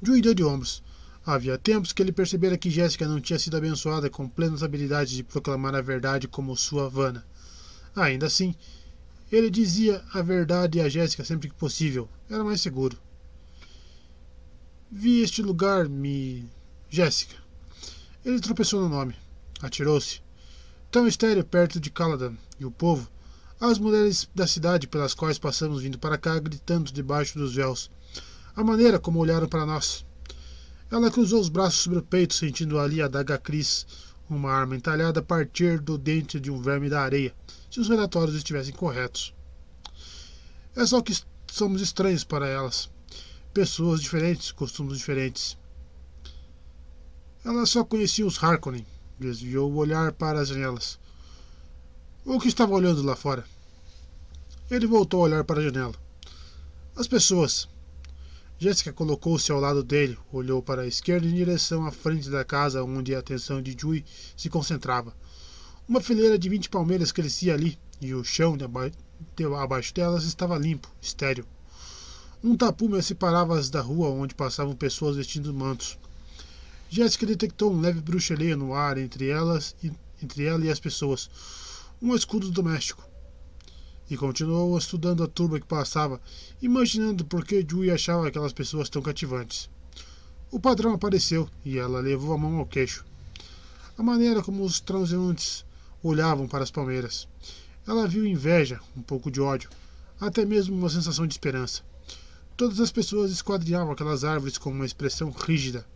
Dewey 0.00 0.22
deu 0.22 0.32
de 0.32 0.42
ombros. 0.42 0.82
Havia 1.26 1.58
tempos 1.58 1.92
que 1.92 2.00
ele 2.00 2.10
percebera 2.10 2.56
que 2.56 2.70
Jéssica 2.70 3.06
não 3.06 3.20
tinha 3.20 3.38
sido 3.38 3.58
abençoada 3.58 4.08
com 4.08 4.26
plenas 4.26 4.62
habilidades 4.62 5.12
de 5.12 5.22
proclamar 5.22 5.74
a 5.74 5.82
verdade 5.82 6.26
como 6.26 6.56
sua 6.56 6.88
Vana. 6.88 7.22
Ainda 7.94 8.26
assim, 8.26 8.54
ele 9.30 9.50
dizia 9.50 10.04
a 10.12 10.22
verdade 10.22 10.80
a 10.80 10.88
Jéssica 10.88 11.24
sempre 11.24 11.48
que 11.48 11.54
possível. 11.54 12.08
Era 12.28 12.44
mais 12.44 12.60
seguro. 12.60 12.96
Vi 14.90 15.22
este 15.22 15.42
lugar 15.42 15.88
me. 15.88 16.48
Jéssica. 16.88 17.36
Ele 18.24 18.40
tropeçou 18.40 18.80
no 18.80 18.88
nome. 18.88 19.14
Atirou-se 19.62 20.20
tão 20.90 21.06
estéreo 21.06 21.44
perto 21.44 21.78
de 21.78 21.88
Caladan 21.88 22.34
e 22.58 22.64
o 22.64 22.70
povo, 22.70 23.08
as 23.60 23.78
mulheres 23.78 24.28
da 24.34 24.46
cidade 24.46 24.88
pelas 24.88 25.14
quais 25.14 25.38
passamos 25.38 25.82
vindo 25.82 25.98
para 25.98 26.18
cá 26.18 26.36
gritando 26.40 26.90
debaixo 26.90 27.38
dos 27.38 27.54
véus, 27.54 27.88
a 28.56 28.64
maneira 28.64 28.98
como 28.98 29.20
olharam 29.20 29.48
para 29.48 29.64
nós. 29.64 30.04
Ela 30.90 31.10
cruzou 31.10 31.40
os 31.40 31.48
braços 31.48 31.80
sobre 31.80 32.00
o 32.00 32.02
peito, 32.02 32.34
sentindo 32.34 32.76
ali 32.76 33.00
a 33.00 33.06
daga 33.06 33.38
Cris, 33.38 33.86
uma 34.28 34.50
arma 34.50 34.74
entalhada 34.74 35.20
a 35.20 35.22
partir 35.22 35.78
do 35.78 35.96
dente 35.96 36.40
de 36.40 36.50
um 36.50 36.60
verme 36.60 36.90
da 36.90 37.02
areia, 37.02 37.32
se 37.70 37.80
os 37.80 37.88
relatórios 37.88 38.36
estivessem 38.36 38.74
corretos. 38.74 39.34
É 40.74 40.84
só 40.84 41.00
que 41.00 41.16
somos 41.46 41.80
estranhos 41.80 42.24
para 42.24 42.48
elas. 42.48 42.90
Pessoas 43.52 44.00
diferentes, 44.00 44.52
costumes 44.52 44.98
diferentes. 44.98 45.56
Ela 47.44 47.64
só 47.66 47.84
conhecia 47.84 48.26
os 48.26 48.42
Harkonnen, 48.42 48.86
Desviou 49.18 49.70
o 49.70 49.76
olhar 49.76 50.12
para 50.12 50.40
as 50.40 50.48
janelas. 50.48 50.98
O 52.24 52.40
que 52.40 52.48
estava 52.48 52.72
olhando 52.72 53.02
lá 53.02 53.14
fora? 53.14 53.44
Ele 54.70 54.86
voltou 54.86 55.20
a 55.20 55.24
olhar 55.24 55.44
para 55.44 55.60
a 55.60 55.62
janela. 55.62 55.94
As 56.96 57.06
pessoas. 57.06 57.68
Jéssica 58.58 58.92
colocou-se 58.92 59.50
ao 59.50 59.60
lado 59.60 59.82
dele, 59.82 60.18
olhou 60.32 60.62
para 60.62 60.82
a 60.82 60.86
esquerda 60.86 61.26
em 61.26 61.34
direção 61.34 61.86
à 61.86 61.90
frente 61.90 62.30
da 62.30 62.44
casa 62.44 62.84
onde 62.84 63.14
a 63.14 63.18
atenção 63.18 63.60
de 63.60 63.76
Jui 63.78 64.04
se 64.36 64.48
concentrava. 64.48 65.14
Uma 65.90 66.00
fileira 66.00 66.38
de 66.38 66.48
vinte 66.48 66.70
palmeiras 66.70 67.10
crescia 67.10 67.52
ali, 67.52 67.76
e 68.00 68.14
o 68.14 68.22
chão 68.22 68.56
abaixo 69.56 69.92
delas 69.92 70.22
estava 70.22 70.56
limpo, 70.56 70.88
estéril. 71.02 71.44
Um 72.44 72.56
tapume 72.56 72.96
as 72.96 73.06
separava 73.06 73.60
da 73.62 73.80
rua 73.80 74.08
onde 74.08 74.32
passavam 74.32 74.76
pessoas 74.76 75.16
vestindo 75.16 75.52
mantos. 75.52 75.98
Jéssica 76.88 77.26
detectou 77.26 77.72
um 77.72 77.80
leve 77.80 78.00
bruxeleio 78.00 78.56
no 78.56 78.72
ar 78.72 78.98
entre 78.98 79.30
elas 79.30 79.74
entre 80.22 80.44
ela 80.44 80.64
e 80.64 80.70
as 80.70 80.78
pessoas, 80.78 81.28
um 82.00 82.14
escudo 82.14 82.52
doméstico. 82.52 83.04
E 84.08 84.16
continuou 84.16 84.78
estudando 84.78 85.24
a 85.24 85.26
turba 85.26 85.58
que 85.58 85.66
passava, 85.66 86.20
imaginando 86.62 87.24
por 87.24 87.44
que 87.44 87.64
Dewey 87.64 87.90
achava 87.90 88.28
aquelas 88.28 88.52
pessoas 88.52 88.88
tão 88.88 89.02
cativantes. 89.02 89.68
O 90.52 90.60
padrão 90.60 90.94
apareceu 90.94 91.48
e 91.64 91.78
ela 91.78 91.98
levou 91.98 92.32
a 92.32 92.38
mão 92.38 92.58
ao 92.58 92.66
queixo. 92.66 93.04
A 93.98 94.04
maneira 94.04 94.40
como 94.40 94.62
os 94.62 94.78
transeuntes 94.78 95.68
olhavam 96.02 96.46
para 96.48 96.64
as 96.64 96.70
palmeiras. 96.70 97.28
Ela 97.86 98.06
viu 98.06 98.26
inveja, 98.26 98.80
um 98.96 99.02
pouco 99.02 99.30
de 99.30 99.40
ódio, 99.40 99.70
até 100.20 100.44
mesmo 100.44 100.76
uma 100.76 100.90
sensação 100.90 101.26
de 101.26 101.34
esperança. 101.34 101.82
Todas 102.56 102.80
as 102.80 102.92
pessoas 102.92 103.30
esquadrinhavam 103.30 103.92
aquelas 103.92 104.24
árvores 104.24 104.58
com 104.58 104.70
uma 104.70 104.86
expressão 104.86 105.30
rígida, 105.30 105.86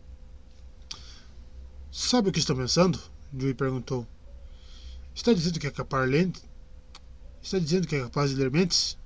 Sabe 1.97 2.27
o 2.27 2.31
que 2.33 2.39
estou 2.39 2.57
pensando? 2.57 2.99
Dewey 3.31 3.53
perguntou. 3.53 4.05
Está 5.15 5.31
dizendo 5.31 5.61
que 5.61 5.67
é 5.67 5.71
capaz? 5.71 6.11
Está 7.41 7.57
dizendo 7.57 7.87
que 7.87 7.95
é 7.95 8.01
capaz 8.01 8.31
de 8.31 8.35
ler 8.35 8.51
mentes? 8.51 8.97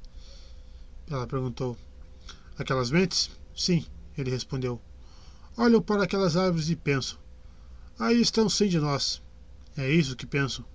Ela 1.07 1.27
perguntou. 1.27 1.77
Aquelas 2.57 2.89
mentes? 2.89 3.29
Sim, 3.55 3.85
ele 4.17 4.31
respondeu. 4.31 4.81
Olho 5.55 5.83
para 5.83 6.05
aquelas 6.05 6.35
árvores 6.35 6.67
e 6.69 6.75
penso. 6.75 7.19
Aí 7.99 8.19
estão 8.19 8.49
cem 8.49 8.67
de 8.67 8.79
nós. 8.79 9.21
É 9.77 9.87
isso 9.87 10.15
que 10.15 10.25
penso. 10.25 10.65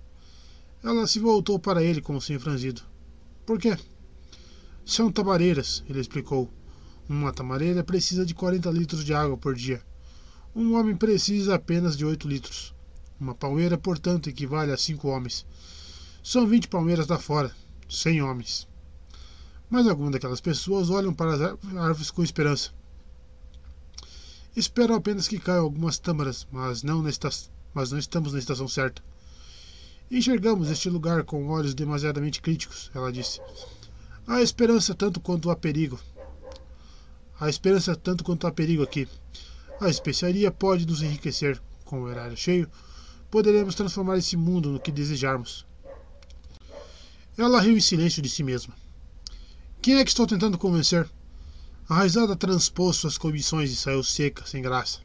Ela 0.85 1.07
se 1.07 1.17
voltou 1.17 1.57
para 1.57 1.83
ele 1.83 1.99
com 1.99 2.15
o 2.15 2.21
sem 2.21 2.37
franzido. 2.37 2.83
Por 3.43 3.59
quê? 3.59 3.75
São 4.85 5.11
tamareiras, 5.11 5.83
ele 5.89 5.99
explicou. 5.99 6.47
Uma 7.09 7.33
tamareira 7.33 7.83
precisa 7.83 8.23
de 8.23 8.35
40 8.35 8.69
litros 8.69 9.03
de 9.03 9.11
água 9.11 9.35
por 9.35 9.55
dia. 9.55 9.81
Um 10.55 10.75
homem 10.75 10.95
precisa 10.95 11.55
apenas 11.55 11.97
de 11.97 12.05
8 12.05 12.27
litros. 12.27 12.71
Uma 13.19 13.33
palmeira, 13.33 13.79
portanto, 13.79 14.29
equivale 14.29 14.71
a 14.71 14.77
5 14.77 15.07
homens. 15.07 15.43
São 16.23 16.45
20 16.45 16.67
palmeiras 16.67 17.07
lá 17.07 17.17
fora, 17.17 17.51
100 17.89 18.21
homens. 18.21 18.67
Mas 19.67 19.87
algumas 19.87 20.11
daquelas 20.11 20.39
pessoas 20.39 20.91
olham 20.91 21.15
para 21.15 21.33
as 21.33 21.41
árvores 21.75 22.11
com 22.11 22.21
esperança. 22.21 22.69
Esperam 24.55 24.93
apenas 24.93 25.27
que 25.27 25.39
caiam 25.39 25.63
algumas 25.63 25.97
tâmaras, 25.97 26.47
mas 26.51 26.83
não, 26.83 27.01
na 27.01 27.09
mas 27.73 27.91
não 27.91 27.97
estamos 27.97 28.33
na 28.33 28.39
estação 28.39 28.67
certa. 28.67 29.01
Enxergamos 30.09 30.69
este 30.69 30.87
lugar 30.89 31.23
com 31.23 31.47
olhos 31.47 31.73
demasiadamente 31.73 32.41
críticos, 32.41 32.91
ela 32.93 33.11
disse. 33.11 33.41
Há 34.27 34.41
esperança 34.41 34.93
tanto 34.93 35.19
quanto 35.19 35.49
há 35.49 35.55
perigo. 35.55 35.99
Há 37.39 37.49
esperança 37.49 37.95
tanto 37.95 38.23
quanto 38.23 38.45
há 38.45 38.51
perigo 38.51 38.83
aqui. 38.83 39.07
A 39.81 39.89
especiaria 39.89 40.51
pode 40.51 40.85
nos 40.85 41.01
enriquecer. 41.01 41.61
Com 41.83 42.01
o 42.01 42.05
horário 42.05 42.37
cheio, 42.37 42.69
poderemos 43.29 43.75
transformar 43.75 44.17
esse 44.17 44.37
mundo 44.37 44.71
no 44.71 44.79
que 44.79 44.91
desejarmos. 44.91 45.65
Ela 47.37 47.61
riu 47.61 47.75
em 47.75 47.81
silêncio 47.81 48.21
de 48.21 48.29
si 48.29 48.43
mesma. 48.43 48.73
Quem 49.81 49.97
é 49.97 50.03
que 50.03 50.09
estou 50.09 50.25
tentando 50.25 50.57
convencer? 50.57 51.09
A 51.89 51.95
raizada 51.95 52.35
transpôs 52.35 52.95
suas 52.95 53.17
comissões 53.17 53.71
e 53.71 53.75
saiu 53.75 54.03
seca, 54.03 54.45
sem 54.45 54.61
graça. 54.61 54.99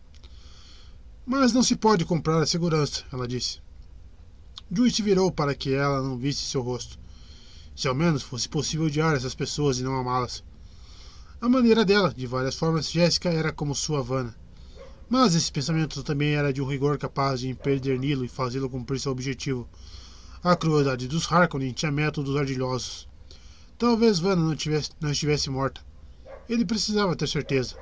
Mas 1.27 1.53
não 1.53 1.63
se 1.63 1.77
pode 1.77 2.05
comprar 2.05 2.41
a 2.41 2.47
segurança, 2.47 3.05
ela 3.13 3.29
disse. 3.29 3.61
Se 4.73 5.03
virou 5.03 5.33
para 5.33 5.53
que 5.53 5.75
ela 5.75 6.01
não 6.01 6.17
visse 6.17 6.43
seu 6.43 6.63
rosto. 6.63 6.97
Se 7.75 7.89
ao 7.89 7.95
menos 7.95 8.23
fosse 8.23 8.49
possível 8.49 8.87
odiar 8.87 9.17
essas 9.17 9.35
pessoas 9.35 9.79
e 9.79 9.83
não 9.83 9.97
amá-las. 9.97 10.45
A 11.41 11.49
maneira 11.49 11.85
dela, 11.85 12.15
de 12.15 12.25
várias 12.25 12.55
formas, 12.55 12.89
Jéssica 12.89 13.31
era 13.31 13.53
como 13.53 13.75
sua 13.75 13.99
Havana. 13.99 14.33
Mas 15.09 15.35
esse 15.35 15.51
pensamento 15.51 16.05
também 16.05 16.35
era 16.35 16.53
de 16.53 16.63
um 16.63 16.67
rigor 16.67 16.99
capaz 16.99 17.41
de 17.41 17.49
impedir 17.49 17.99
Nilo 17.99 18.25
e 18.25 18.29
fazê-lo 18.29 18.71
cumprir 18.71 19.01
seu 19.01 19.11
objetivo. 19.11 19.69
A 20.41 20.55
crueldade 20.55 21.09
dos 21.09 21.31
Harkonnen 21.31 21.73
tinha 21.73 21.91
métodos 21.91 22.37
ardilhosos. 22.37 23.09
Talvez 23.77 24.21
Vanna 24.21 24.43
não, 24.43 24.55
tivesse, 24.55 24.91
não 25.01 25.11
estivesse 25.11 25.51
morta. 25.51 25.81
Ele 26.49 26.65
precisava 26.65 27.17
ter 27.17 27.27
certeza. 27.27 27.75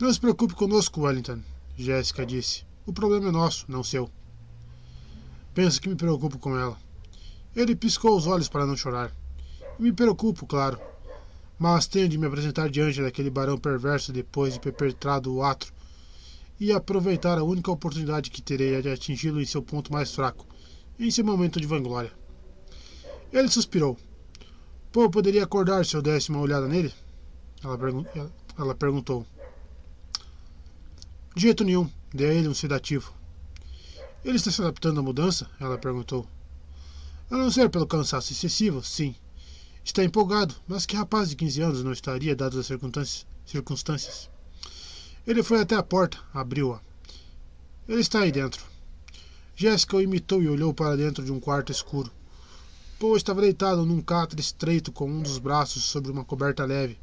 Não 0.00 0.10
se 0.10 0.18
preocupe 0.18 0.54
conosco, 0.54 1.02
Wellington, 1.02 1.40
Jéssica 1.76 2.24
disse. 2.24 2.64
O 2.86 2.92
problema 2.92 3.28
é 3.28 3.32
nosso, 3.32 3.66
não 3.68 3.84
seu. 3.84 4.10
Penso 5.54 5.80
que 5.80 5.88
me 5.88 5.94
preocupo 5.94 6.38
com 6.38 6.58
ela. 6.58 6.76
Ele 7.54 7.76
piscou 7.76 8.16
os 8.16 8.26
olhos 8.26 8.48
para 8.48 8.66
não 8.66 8.76
chorar. 8.76 9.12
Me 9.78 9.92
preocupo, 9.92 10.46
claro. 10.46 10.80
Mas 11.56 11.86
tenho 11.86 12.08
de 12.08 12.18
me 12.18 12.26
apresentar 12.26 12.68
diante 12.68 13.00
daquele 13.00 13.30
barão 13.30 13.56
perverso 13.56 14.12
depois 14.12 14.54
de 14.54 14.60
perpetrado 14.60 15.32
o 15.32 15.42
ato 15.44 15.72
e 16.58 16.72
aproveitar 16.72 17.38
a 17.38 17.44
única 17.44 17.70
oportunidade 17.70 18.30
que 18.30 18.42
terei 18.42 18.82
de 18.82 18.88
atingi-lo 18.88 19.40
em 19.40 19.46
seu 19.46 19.62
ponto 19.62 19.92
mais 19.92 20.12
fraco, 20.12 20.44
em 20.98 21.10
seu 21.10 21.24
momento 21.24 21.60
de 21.60 21.66
vanglória. 21.66 22.12
Ele 23.32 23.48
suspirou. 23.48 23.96
Pô, 24.90 25.08
poderia 25.08 25.44
acordar 25.44 25.84
se 25.84 25.96
eu 25.96 26.02
desse 26.02 26.30
uma 26.30 26.40
olhada 26.40 26.66
nele? 26.66 26.92
Ela, 27.62 27.78
pergun 27.78 28.04
ela 28.58 28.74
perguntou. 28.74 29.26
De 31.34 31.42
jeito 31.42 31.64
nenhum, 31.64 31.88
dê 32.12 32.26
a 32.26 32.34
ele 32.34 32.48
um 32.48 32.54
sedativo. 32.54 33.12
Ele 34.24 34.36
está 34.36 34.50
se 34.50 34.62
adaptando 34.62 35.00
à 35.00 35.02
mudança? 35.02 35.50
Ela 35.60 35.76
perguntou. 35.76 36.26
A 37.30 37.36
não 37.36 37.50
ser 37.50 37.68
pelo 37.68 37.86
cansaço 37.86 38.32
excessivo, 38.32 38.82
sim. 38.82 39.14
Está 39.84 40.02
empolgado, 40.02 40.54
mas 40.66 40.86
que 40.86 40.96
rapaz 40.96 41.28
de 41.28 41.36
15 41.36 41.60
anos 41.60 41.84
não 41.84 41.92
estaria, 41.92 42.34
dadas 42.34 42.70
as 42.70 43.26
circunstâncias? 43.44 44.30
Ele 45.26 45.42
foi 45.42 45.60
até 45.60 45.74
a 45.74 45.82
porta, 45.82 46.18
abriu-a. 46.32 46.80
Ele 47.86 48.00
está 48.00 48.20
aí 48.20 48.32
dentro. 48.32 48.64
Jéssica 49.54 49.98
o 49.98 50.00
imitou 50.00 50.42
e 50.42 50.48
olhou 50.48 50.72
para 50.72 50.96
dentro 50.96 51.22
de 51.22 51.30
um 51.30 51.38
quarto 51.38 51.70
escuro. 51.70 52.10
Poe 52.98 53.18
estava 53.18 53.42
deitado 53.42 53.84
num 53.84 54.00
catre 54.00 54.40
estreito 54.40 54.90
com 54.90 55.06
um 55.06 55.20
dos 55.20 55.38
braços 55.38 55.84
sobre 55.84 56.10
uma 56.10 56.24
coberta 56.24 56.64
leve, 56.64 56.98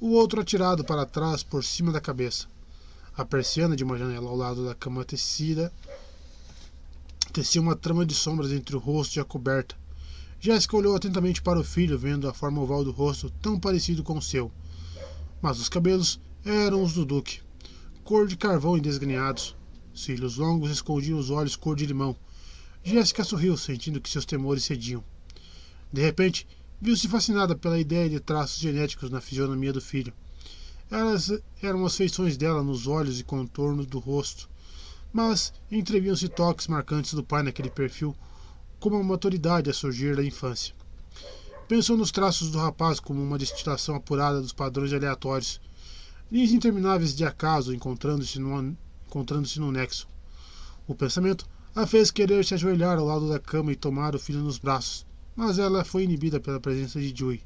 o 0.00 0.12
outro 0.12 0.40
atirado 0.40 0.84
para 0.84 1.04
trás 1.04 1.42
por 1.42 1.64
cima 1.64 1.90
da 1.90 2.00
cabeça. 2.00 2.46
A 3.16 3.24
persiana 3.24 3.74
de 3.74 3.82
uma 3.82 3.98
janela 3.98 4.30
ao 4.30 4.36
lado 4.36 4.64
da 4.64 4.74
cama 4.74 5.04
tecida 5.04 5.72
tecia 7.32 7.60
uma 7.60 7.74
trama 7.74 8.04
de 8.04 8.14
sombras 8.14 8.52
entre 8.52 8.76
o 8.76 8.78
rosto 8.78 9.16
e 9.16 9.20
a 9.20 9.24
coberta. 9.24 9.74
Jéssica 10.38 10.76
olhou 10.76 10.94
atentamente 10.94 11.40
para 11.40 11.58
o 11.58 11.64
filho, 11.64 11.98
vendo 11.98 12.28
a 12.28 12.34
forma 12.34 12.60
oval 12.60 12.84
do 12.84 12.90
rosto 12.90 13.30
tão 13.40 13.58
parecido 13.58 14.02
com 14.02 14.18
o 14.18 14.22
seu. 14.22 14.52
Mas 15.40 15.58
os 15.58 15.68
cabelos 15.68 16.20
eram 16.44 16.82
os 16.82 16.92
do 16.92 17.06
Duque, 17.06 17.40
cor 18.04 18.26
de 18.26 18.36
carvão 18.36 18.76
e 18.76 18.80
desgrenhados. 18.80 19.56
Cílios 19.94 20.36
longos 20.36 20.70
escondiam 20.70 21.18
os 21.18 21.30
olhos 21.30 21.56
cor 21.56 21.74
de 21.74 21.86
limão. 21.86 22.14
Jéssica 22.84 23.24
sorriu, 23.24 23.56
sentindo 23.56 24.00
que 24.00 24.10
seus 24.10 24.26
temores 24.26 24.64
cediam. 24.64 25.02
De 25.92 26.02
repente, 26.02 26.46
viu-se 26.80 27.08
fascinada 27.08 27.54
pela 27.54 27.78
ideia 27.78 28.10
de 28.10 28.20
traços 28.20 28.58
genéticos 28.60 29.08
na 29.08 29.20
fisionomia 29.20 29.72
do 29.72 29.80
filho. 29.80 30.12
Elas 30.90 31.32
eram 31.62 31.86
as 31.86 31.96
feições 31.96 32.36
dela 32.36 32.62
nos 32.62 32.86
olhos 32.86 33.18
e 33.20 33.24
contornos 33.24 33.86
do 33.86 33.98
rosto, 33.98 34.50
mas 35.12 35.52
entreviam-se 35.70 36.28
toques 36.28 36.66
marcantes 36.66 37.14
do 37.14 37.22
pai 37.22 37.42
naquele 37.42 37.70
perfil, 37.70 38.16
como 38.80 38.96
uma 38.96 39.04
maturidade 39.04 39.70
a 39.70 39.74
surgir 39.74 40.16
da 40.16 40.24
infância. 40.24 40.74
Pensou 41.68 41.96
nos 41.96 42.10
traços 42.10 42.50
do 42.50 42.58
rapaz 42.58 42.98
como 42.98 43.22
uma 43.22 43.38
destilação 43.38 43.94
apurada 43.94 44.40
dos 44.40 44.52
padrões 44.52 44.92
aleatórios, 44.92 45.60
linhas 46.30 46.52
intermináveis 46.52 47.14
de 47.14 47.24
acaso 47.24 47.74
encontrando-se 47.74 48.38
no, 48.38 48.76
encontrando 49.06 49.72
nexo. 49.72 50.08
O 50.86 50.94
pensamento 50.94 51.46
a 51.74 51.86
fez 51.86 52.10
querer 52.10 52.44
se 52.44 52.54
ajoelhar 52.54 52.98
ao 52.98 53.06
lado 53.06 53.28
da 53.28 53.38
cama 53.38 53.72
e 53.72 53.76
tomar 53.76 54.14
o 54.14 54.18
filho 54.18 54.40
nos 54.40 54.58
braços 54.58 55.06
mas 55.34 55.58
ela 55.58 55.84
foi 55.84 56.04
inibida 56.04 56.40
pela 56.40 56.60
presença 56.60 57.00
de 57.00 57.14
Joey. 57.16 57.42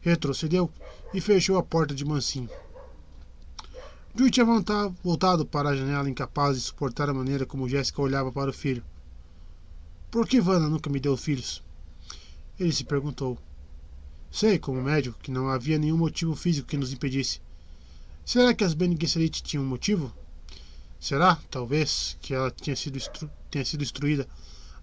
Retrocedeu 0.00 0.70
e 1.12 1.20
fechou 1.20 1.58
a 1.58 1.62
porta 1.62 1.94
de 1.94 2.04
mansinho. 2.04 2.48
Joey 4.12 4.30
tinha 4.30 4.44
voltado 4.44 5.46
para 5.46 5.68
a 5.68 5.76
janela 5.76 6.10
incapaz 6.10 6.56
de 6.56 6.62
suportar 6.62 7.08
a 7.08 7.14
maneira 7.14 7.46
como 7.46 7.68
Jéssica 7.68 8.02
olhava 8.02 8.32
para 8.32 8.50
o 8.50 8.52
filho. 8.52 8.82
Por 10.10 10.26
que 10.26 10.40
Vanna 10.40 10.68
nunca 10.68 10.90
me 10.90 10.98
deu 10.98 11.16
filhos? 11.16 11.62
Ele 12.58 12.72
se 12.72 12.82
perguntou. 12.82 13.38
Sei, 14.28 14.58
como 14.58 14.82
médico, 14.82 15.18
que 15.22 15.30
não 15.30 15.48
havia 15.48 15.78
nenhum 15.78 15.96
motivo 15.96 16.34
físico 16.34 16.66
que 16.66 16.76
nos 16.76 16.92
impedisse. 16.92 17.40
Será 18.24 18.52
que 18.52 18.64
as 18.64 18.74
Bene 18.74 18.98
Gesserit 19.00 19.42
tinham 19.42 19.64
um 19.64 19.68
motivo? 19.68 20.12
Será, 20.98 21.36
talvez, 21.48 22.18
que 22.20 22.34
ela 22.34 22.50
tinha 22.50 22.74
sido, 22.74 22.98
tenha 23.48 23.64
sido 23.64 23.84
instruída 23.84 24.28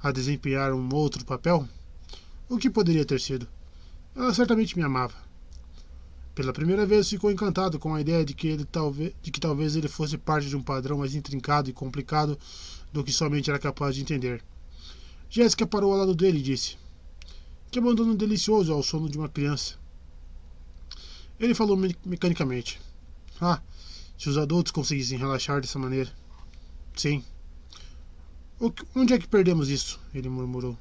a 0.01 0.09
desempenhar 0.09 0.73
um 0.73 0.89
outro 0.95 1.25
papel? 1.25 1.67
O 2.47 2.57
que 2.57 2.69
poderia 2.69 3.05
ter 3.05 3.19
sido? 3.19 3.45
Ela 4.15 4.33
certamente 4.33 4.77
me 4.77 4.83
amava. 4.83 5.26
Pela 6.37 6.53
primeira 6.53 6.85
vez 6.85 7.09
ficou 7.09 7.31
encantado 7.31 7.79
com 7.79 7.95
a 7.95 7.99
ideia 7.99 8.23
de 8.23 8.35
que, 8.35 8.47
ele, 8.47 8.63
talvez, 8.63 9.11
de 9.23 9.31
que 9.31 9.39
talvez 9.39 9.75
ele 9.75 9.87
fosse 9.87 10.19
parte 10.19 10.47
de 10.47 10.55
um 10.55 10.61
padrão 10.61 10.99
mais 10.99 11.15
intrincado 11.15 11.67
e 11.67 11.73
complicado 11.73 12.37
do 12.93 13.03
que 13.03 13.11
somente 13.11 13.49
era 13.49 13.57
capaz 13.57 13.95
de 13.95 14.03
entender. 14.03 14.43
Jéssica 15.31 15.65
parou 15.65 15.91
ao 15.91 15.97
lado 15.97 16.13
dele 16.13 16.37
e 16.37 16.43
disse: 16.43 16.77
Que 17.71 17.79
abandono 17.79 18.15
delicioso 18.15 18.71
ao 18.71 18.83
sono 18.83 19.09
de 19.09 19.17
uma 19.17 19.27
criança. 19.27 19.79
Ele 21.39 21.55
falou 21.55 21.75
me 21.75 21.97
mecanicamente: 22.05 22.79
Ah, 23.41 23.59
se 24.15 24.29
os 24.29 24.37
adultos 24.37 24.71
conseguissem 24.71 25.17
relaxar 25.17 25.59
dessa 25.59 25.79
maneira. 25.79 26.11
Sim. 26.95 27.23
onde 28.95 29.13
é 29.15 29.17
que 29.17 29.27
perdemos 29.27 29.69
isso? 29.69 29.99
Ele 30.13 30.29
murmurou. 30.29 30.77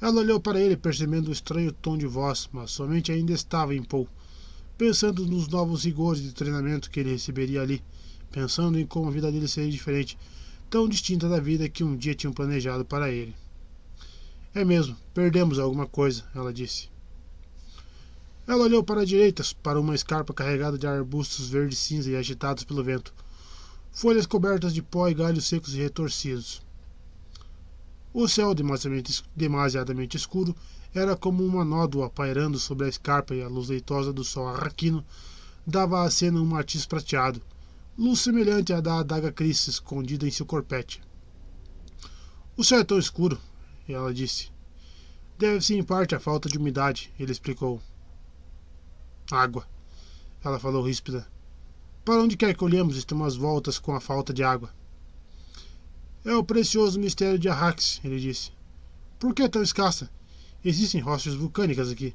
Ela 0.00 0.22
olhou 0.22 0.40
para 0.40 0.60
ele, 0.60 0.76
percebendo 0.76 1.28
o 1.28 1.32
estranho 1.32 1.70
tom 1.70 1.96
de 1.96 2.08
voz, 2.08 2.48
mas 2.52 2.72
somente 2.72 3.12
ainda 3.12 3.32
estava 3.32 3.76
em 3.76 3.82
Paul, 3.84 4.08
pensando 4.80 5.26
nos 5.26 5.46
novos 5.46 5.84
rigores 5.84 6.22
de 6.22 6.32
treinamento 6.32 6.90
que 6.90 7.00
ele 7.00 7.12
receberia 7.12 7.60
ali, 7.60 7.84
pensando 8.32 8.80
em 8.80 8.86
como 8.86 9.08
a 9.08 9.10
vida 9.10 9.30
dele 9.30 9.46
seria 9.46 9.70
diferente, 9.70 10.16
tão 10.70 10.88
distinta 10.88 11.28
da 11.28 11.38
vida 11.38 11.68
que 11.68 11.84
um 11.84 11.94
dia 11.94 12.14
tinham 12.14 12.32
planejado 12.32 12.82
para 12.82 13.10
ele. 13.10 13.36
É 14.54 14.64
mesmo, 14.64 14.96
perdemos 15.12 15.58
alguma 15.58 15.86
coisa, 15.86 16.24
ela 16.34 16.50
disse. 16.50 16.88
Ela 18.46 18.64
olhou 18.64 18.82
para 18.82 19.02
a 19.02 19.04
direita, 19.04 19.42
para 19.62 19.78
uma 19.78 19.94
escarpa 19.94 20.32
carregada 20.32 20.78
de 20.78 20.86
arbustos 20.86 21.50
verde-cinza 21.50 22.10
e 22.10 22.16
agitados 22.16 22.64
pelo 22.64 22.82
vento, 22.82 23.12
folhas 23.92 24.24
cobertas 24.24 24.72
de 24.72 24.80
pó 24.80 25.10
e 25.10 25.14
galhos 25.14 25.46
secos 25.46 25.74
e 25.74 25.78
retorcidos. 25.78 26.62
O 28.14 28.26
céu, 28.26 28.54
demasiadamente 29.36 30.16
escuro, 30.16 30.56
era 30.94 31.16
como 31.16 31.44
uma 31.44 31.64
nódoa 31.64 32.10
pairando 32.10 32.58
sobre 32.58 32.86
a 32.86 32.88
escarpa 32.88 33.34
e 33.34 33.42
a 33.42 33.48
luz 33.48 33.68
leitosa 33.68 34.12
do 34.12 34.24
sol 34.24 34.48
arraquino 34.48 35.04
dava 35.66 36.02
à 36.02 36.10
cena 36.10 36.40
um 36.40 36.46
matiz 36.46 36.84
prateado, 36.84 37.40
luz 37.96 38.20
semelhante 38.20 38.72
à 38.72 38.80
da 38.80 38.98
adaga 38.98 39.30
Cris 39.30 39.68
escondida 39.68 40.26
em 40.26 40.30
seu 40.30 40.44
corpete. 40.44 41.00
O 42.56 42.64
céu 42.64 42.80
é 42.80 42.84
tão 42.84 42.98
escuro, 42.98 43.40
ela 43.88 44.12
disse. 44.12 44.50
Deve-se 45.38 45.74
em 45.74 45.82
parte 45.82 46.14
à 46.14 46.20
falta 46.20 46.48
de 46.48 46.58
umidade, 46.58 47.12
ele 47.18 47.32
explicou. 47.32 47.80
Água, 49.30 49.66
ela 50.44 50.58
falou 50.58 50.82
ríspida. 50.82 51.26
Para 52.04 52.22
onde 52.22 52.36
quer 52.36 52.54
que 52.54 52.64
olhemos, 52.64 52.96
estamos 52.96 53.26
às 53.26 53.36
voltas 53.36 53.78
com 53.78 53.94
a 53.94 54.00
falta 54.00 54.32
de 54.32 54.42
água. 54.42 54.70
É 56.24 56.34
o 56.34 56.44
precioso 56.44 56.98
mistério 56.98 57.38
de 57.38 57.48
Arrax, 57.48 58.00
ele 58.04 58.18
disse. 58.18 58.50
Por 59.18 59.34
que 59.34 59.48
tão 59.48 59.62
escassa? 59.62 60.10
Existem 60.64 61.00
rochas 61.00 61.34
vulcânicas 61.34 61.90
aqui. 61.90 62.14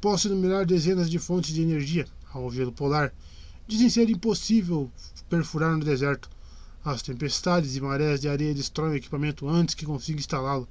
Posso 0.00 0.28
enumerar 0.28 0.64
dezenas 0.64 1.10
de 1.10 1.18
fontes 1.18 1.54
de 1.54 1.60
energia 1.60 2.06
ao 2.32 2.50
gelo 2.50 2.72
polar. 2.72 3.14
Dizem 3.66 3.90
ser 3.90 4.08
impossível 4.08 4.90
perfurar 5.28 5.76
no 5.76 5.84
deserto. 5.84 6.30
As 6.84 7.02
tempestades 7.02 7.76
e 7.76 7.80
marés 7.80 8.20
de 8.20 8.28
areia 8.28 8.54
destroem 8.54 8.92
o 8.92 8.96
equipamento 8.96 9.48
antes 9.48 9.74
que 9.74 9.86
consiga 9.86 10.18
instalá-lo. 10.18 10.68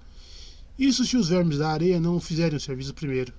Isso 0.77 1.05
se 1.05 1.15
os 1.15 1.29
vermes 1.29 1.59
da 1.59 1.69
areia 1.69 1.99
não 1.99 2.19
fizerem 2.19 2.57
o 2.57 2.61
serviço 2.61 2.93
primeiro. 2.93 3.31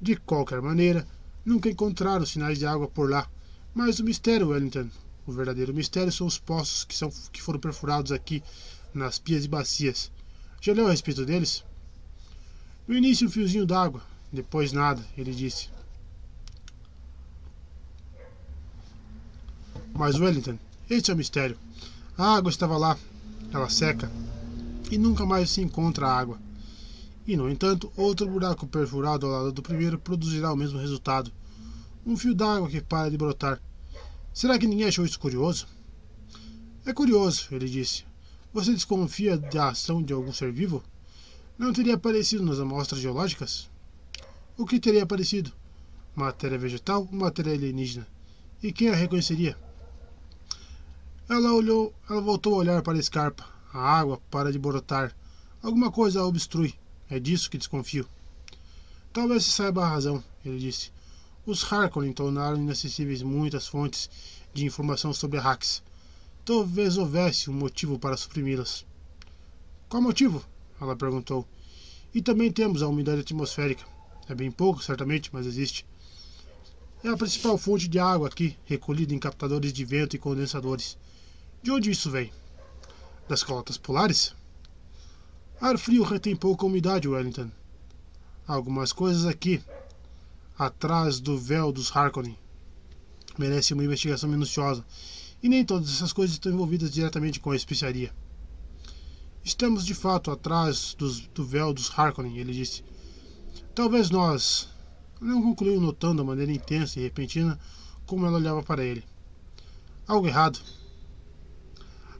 De 0.00 0.14
qualquer 0.14 0.62
maneira, 0.62 1.06
nunca 1.44 1.68
encontraram 1.68 2.24
sinais 2.24 2.58
de 2.58 2.66
água 2.66 2.86
por 2.86 3.10
lá. 3.10 3.28
Mas 3.74 3.98
o 3.98 4.04
mistério, 4.04 4.48
Wellington, 4.48 4.88
o 5.26 5.32
verdadeiro 5.32 5.74
mistério 5.74 6.12
são 6.12 6.26
os 6.26 6.38
poços 6.38 6.84
que, 6.84 6.96
são, 6.96 7.12
que 7.32 7.42
foram 7.42 7.58
perfurados 7.58 8.12
aqui 8.12 8.42
nas 8.94 9.18
pias 9.18 9.44
e 9.44 9.48
bacias. 9.48 10.10
Já 10.60 10.72
leu 10.72 10.86
a 10.86 10.90
respeito 10.90 11.26
deles? 11.26 11.64
No 12.88 12.96
início 12.96 13.28
um 13.28 13.30
fiozinho 13.30 13.66
d'água, 13.66 14.02
depois 14.32 14.72
nada, 14.72 15.04
ele 15.16 15.32
disse. 15.32 15.68
Mas 19.92 20.18
Wellington, 20.18 20.58
este 20.88 21.10
é 21.10 21.14
o 21.14 21.16
mistério. 21.16 21.58
A 22.16 22.34
água 22.36 22.50
estava 22.50 22.78
lá, 22.78 22.98
ela 23.52 23.68
seca, 23.68 24.10
e 24.90 24.96
nunca 24.96 25.26
mais 25.26 25.50
se 25.50 25.60
encontra 25.60 26.08
água. 26.08 26.40
E, 27.26 27.36
no 27.36 27.50
entanto, 27.50 27.92
outro 27.94 28.26
buraco 28.26 28.66
perfurado 28.66 29.26
ao 29.26 29.32
lado 29.32 29.52
do 29.52 29.62
primeiro 29.62 29.98
produzirá 29.98 30.50
o 30.50 30.56
mesmo 30.56 30.78
resultado. 30.78 31.30
Um 32.06 32.16
fio 32.16 32.34
d'água 32.34 32.70
que 32.70 32.80
para 32.80 33.10
de 33.10 33.18
brotar, 33.18 33.60
Será 34.32 34.56
que 34.56 34.68
ninguém 34.68 34.86
achou 34.86 35.04
isso 35.04 35.18
curioso? 35.18 35.66
É 36.86 36.92
curioso, 36.92 37.48
ele 37.50 37.68
disse. 37.68 38.04
Você 38.54 38.72
desconfia 38.72 39.36
da 39.36 39.70
ação 39.70 40.00
de 40.00 40.12
algum 40.12 40.32
ser 40.32 40.52
vivo? 40.52 40.82
Não 41.58 41.72
teria 41.72 41.94
aparecido 41.94 42.44
nas 42.44 42.60
amostras 42.60 43.00
geológicas? 43.00 43.68
O 44.56 44.64
que 44.64 44.78
teria 44.78 45.02
aparecido? 45.02 45.52
Matéria 46.14 46.56
vegetal 46.56 47.00
ou 47.00 47.18
matéria 47.18 47.52
alienígena? 47.52 48.06
E 48.62 48.72
quem 48.72 48.90
a 48.90 48.94
reconheceria? 48.94 49.58
Ela 51.28 51.52
olhou, 51.52 51.92
ela 52.08 52.20
voltou 52.20 52.54
a 52.54 52.58
olhar 52.58 52.80
para 52.80 52.96
a 52.96 53.00
escarpa. 53.00 53.44
A 53.74 53.80
água 53.80 54.20
para 54.30 54.52
de 54.52 54.58
brotar. 54.58 55.12
Alguma 55.60 55.90
coisa 55.90 56.20
a 56.20 56.26
obstrui. 56.26 56.74
É 57.10 57.18
disso 57.18 57.50
que 57.50 57.58
desconfio. 57.58 58.08
Talvez 59.12 59.44
se 59.44 59.50
saiba 59.50 59.84
a 59.84 59.88
razão, 59.88 60.22
ele 60.44 60.60
disse. 60.60 60.92
Os 61.44 61.64
Harkonnen 61.72 62.12
tornaram 62.12 62.56
inacessíveis 62.56 63.20
muitas 63.20 63.66
fontes 63.66 64.08
de 64.54 64.64
informação 64.64 65.12
sobre 65.12 65.40
hacks. 65.40 65.82
Talvez 66.44 66.96
houvesse 66.96 67.50
um 67.50 67.54
motivo 67.54 67.98
para 67.98 68.16
suprimi-las. 68.16 68.86
Qual 69.88 70.00
motivo? 70.00 70.44
Ela 70.80 70.96
perguntou. 70.96 71.46
E 72.14 72.22
também 72.22 72.50
temos 72.50 72.82
a 72.82 72.88
umidade 72.88 73.20
atmosférica. 73.20 73.84
É 74.28 74.34
bem 74.34 74.50
pouco, 74.50 74.82
certamente, 74.82 75.30
mas 75.32 75.46
existe. 75.46 75.86
É 77.02 77.08
a 77.08 77.16
principal 77.16 77.56
fonte 77.56 77.86
de 77.86 77.98
água 77.98 78.28
aqui, 78.28 78.56
recolhida 78.64 79.14
em 79.14 79.18
captadores 79.18 79.72
de 79.72 79.84
vento 79.84 80.16
e 80.16 80.18
condensadores. 80.18 80.98
De 81.62 81.70
onde 81.70 81.90
isso 81.90 82.10
vem? 82.10 82.32
Das 83.28 83.44
calotas 83.44 83.78
polares? 83.78 84.34
Ar 85.60 85.78
frio 85.78 86.02
retém 86.02 86.36
pouca 86.36 86.66
umidade, 86.66 87.08
Wellington. 87.08 87.50
Algumas 88.46 88.92
coisas 88.92 89.26
aqui, 89.26 89.62
atrás 90.58 91.20
do 91.20 91.38
véu 91.38 91.70
dos 91.70 91.94
Harkonnen. 91.94 92.36
Merece 93.38 93.74
uma 93.74 93.84
investigação 93.84 94.28
minuciosa 94.28 94.84
E 95.40 95.48
nem 95.48 95.64
todas 95.64 95.88
essas 95.88 96.12
coisas 96.12 96.34
estão 96.34 96.52
envolvidas 96.52 96.90
diretamente 96.90 97.38
com 97.38 97.52
a 97.52 97.56
especiaria. 97.56 98.12
Estamos 99.48 99.86
de 99.86 99.94
fato 99.94 100.30
atrás 100.30 100.94
dos, 100.98 101.20
do 101.28 101.42
véu 101.42 101.72
dos 101.72 101.90
Harkonnen, 101.98 102.36
ele 102.36 102.52
disse. 102.52 102.84
Talvez 103.74 104.10
nós. 104.10 104.68
Não 105.22 105.40
concluiu 105.40 105.80
notando 105.80 106.20
a 106.20 106.24
maneira 106.24 106.52
intensa 106.52 107.00
e 107.00 107.02
repentina 107.02 107.58
como 108.04 108.26
ela 108.26 108.36
olhava 108.36 108.62
para 108.62 108.84
ele. 108.84 109.02
Algo 110.06 110.26
errado. 110.26 110.60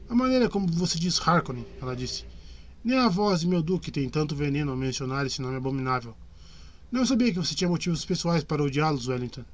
A 0.09 0.15
maneira 0.15 0.49
como 0.49 0.65
você 0.71 0.97
diz 0.97 1.21
Harkonnen, 1.21 1.67
ela 1.79 1.95
disse. 1.95 2.25
Nem 2.83 2.97
a 2.97 3.07
voz 3.07 3.41
de 3.41 3.47
meu 3.47 3.61
duque 3.61 3.91
tem 3.91 4.09
tanto 4.09 4.35
veneno 4.35 4.71
ao 4.71 4.77
mencionar 4.77 5.27
esse 5.27 5.39
nome 5.39 5.57
abominável. 5.57 6.15
Não 6.91 7.05
sabia 7.05 7.31
que 7.31 7.37
você 7.37 7.53
tinha 7.53 7.69
motivos 7.69 8.03
pessoais 8.03 8.43
para 8.43 8.63
odiá-los, 8.63 9.07
Wellington. 9.07 9.45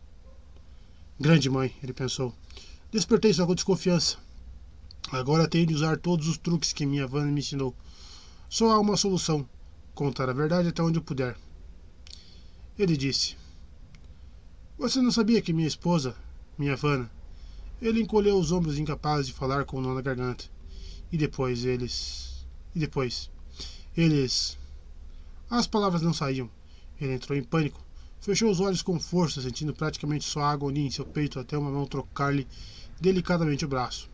Grande 1.19 1.49
mãe, 1.49 1.75
ele 1.83 1.91
pensou. 1.91 2.33
Despertei 2.89 3.33
sua 3.33 3.53
desconfiança. 3.53 4.17
Agora 5.11 5.47
tenho 5.47 5.67
de 5.67 5.73
usar 5.73 5.97
todos 5.97 6.27
os 6.27 6.37
truques 6.37 6.73
que 6.73 6.85
minha 6.85 7.05
Vanna 7.05 7.31
me 7.31 7.39
ensinou. 7.39 7.75
Só 8.49 8.71
há 8.71 8.79
uma 8.79 8.97
solução: 8.97 9.47
contar 9.93 10.29
a 10.29 10.33
verdade 10.33 10.69
até 10.69 10.81
onde 10.81 10.97
eu 10.97 11.03
puder. 11.03 11.37
Ele 12.77 12.97
disse: 12.97 13.37
Você 14.77 14.99
não 14.99 15.11
sabia 15.11 15.41
que 15.41 15.53
minha 15.53 15.67
esposa, 15.67 16.15
minha 16.57 16.75
Vanna. 16.75 17.09
Ele 17.79 18.01
encolheu 18.01 18.37
os 18.39 18.51
ombros 18.51 18.79
incapaz 18.79 19.27
de 19.27 19.33
falar 19.33 19.65
com 19.65 19.77
o 19.77 19.81
nó 19.81 19.93
na 19.93 20.01
garganta. 20.01 20.45
E 21.11 21.17
depois 21.17 21.65
eles. 21.65 22.45
E 22.73 22.79
depois. 22.79 23.29
Eles. 23.95 24.57
As 25.49 25.67
palavras 25.67 26.01
não 26.01 26.13
saíam. 26.13 26.49
Ele 26.99 27.13
entrou 27.13 27.37
em 27.37 27.43
pânico. 27.43 27.79
Fechou 28.19 28.49
os 28.49 28.59
olhos 28.59 28.81
com 28.81 28.99
força, 28.99 29.39
sentindo 29.39 29.73
praticamente 29.73 30.25
só 30.25 30.41
agonia 30.41 30.87
em 30.87 30.89
seu 30.89 31.05
peito 31.05 31.39
até 31.39 31.55
uma 31.55 31.69
mão 31.69 31.85
trocar-lhe 31.85 32.47
delicadamente 32.99 33.65
o 33.65 33.67
braço. 33.67 34.09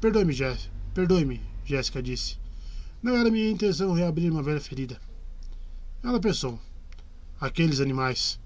Perdoe-me, 0.00 0.32
Jéssica. 0.32 0.72
Perdoe-me, 0.94 1.40
Jéssica 1.64 2.02
disse. 2.02 2.38
Não 3.02 3.16
era 3.16 3.30
minha 3.30 3.50
intenção 3.50 3.92
reabrir 3.92 4.30
uma 4.30 4.42
velha 4.42 4.60
ferida. 4.60 5.00
Ela 6.02 6.20
pensou. 6.20 6.60
Aqueles 7.40 7.80
animais. 7.80 8.38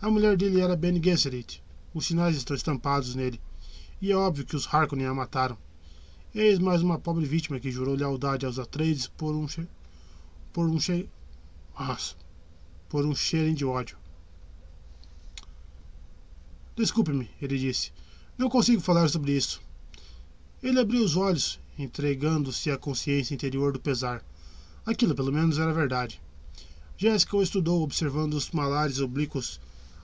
A 0.00 0.10
mulher 0.10 0.36
dele 0.36 0.60
era 0.60 0.76
Ben 0.76 1.02
Gesserit. 1.02 1.62
Os 1.94 2.06
sinais 2.06 2.36
estão 2.36 2.56
estampados 2.56 3.14
nele. 3.14 3.40
E 4.00 4.10
é 4.10 4.16
óbvio 4.16 4.44
que 4.44 4.56
os 4.56 4.66
Harkonnen 4.72 5.06
a 5.06 5.14
mataram. 5.14 5.56
Eis 6.34 6.58
mais 6.58 6.82
uma 6.82 6.98
pobre 6.98 7.24
vítima 7.24 7.58
que 7.60 7.70
jurou 7.70 7.94
lealdade 7.94 8.44
aos 8.44 8.58
Atreides 8.58 9.06
por 9.08 9.34
um 9.34 9.48
che... 9.48 9.66
por 10.52 10.68
um 10.68 10.78
che... 10.78 11.08
Nossa. 11.78 12.16
por 12.88 13.04
um 13.04 13.14
cheiro 13.14 13.54
de 13.54 13.64
ódio. 13.64 13.96
Desculpe-me, 16.76 17.30
ele 17.40 17.58
disse. 17.58 17.92
Não 18.36 18.48
consigo 18.48 18.80
falar 18.80 19.08
sobre 19.08 19.32
isso. 19.32 19.60
Ele 20.60 20.80
abriu 20.80 21.04
os 21.04 21.16
olhos, 21.16 21.60
entregando-se 21.78 22.68
à 22.68 22.76
consciência 22.76 23.32
interior 23.32 23.72
do 23.72 23.78
pesar. 23.78 24.24
Aquilo, 24.84 25.14
pelo 25.14 25.32
menos, 25.32 25.56
era 25.56 25.72
verdade. 25.72 26.20
Jéssica 26.96 27.36
o 27.36 27.42
estudou, 27.42 27.80
observando 27.80 28.34
os 28.34 28.50
malares 28.50 28.98
oblíquos, 28.98 29.60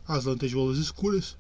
as 0.07 0.27
lantejoulas 0.27 0.79
escuras, 0.79 1.37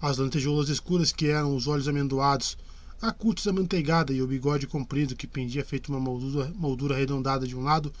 as 0.00 0.16
lantejoulas 0.18 0.68
escuras 0.68 1.10
que 1.10 1.26
eram 1.26 1.56
os 1.56 1.66
olhos 1.66 1.88
amendoados, 1.88 2.56
a 3.02 3.10
cutis 3.10 3.48
amanteigada 3.48 4.12
e 4.12 4.22
o 4.22 4.28
bigode 4.28 4.68
comprido 4.68 5.16
que 5.16 5.26
pendia 5.26 5.64
feito 5.64 5.88
uma 5.88 5.98
moldura, 5.98 6.52
moldura 6.54 6.94
arredondada 6.94 7.48
de 7.48 7.56
um 7.56 7.64
lado 7.64 7.92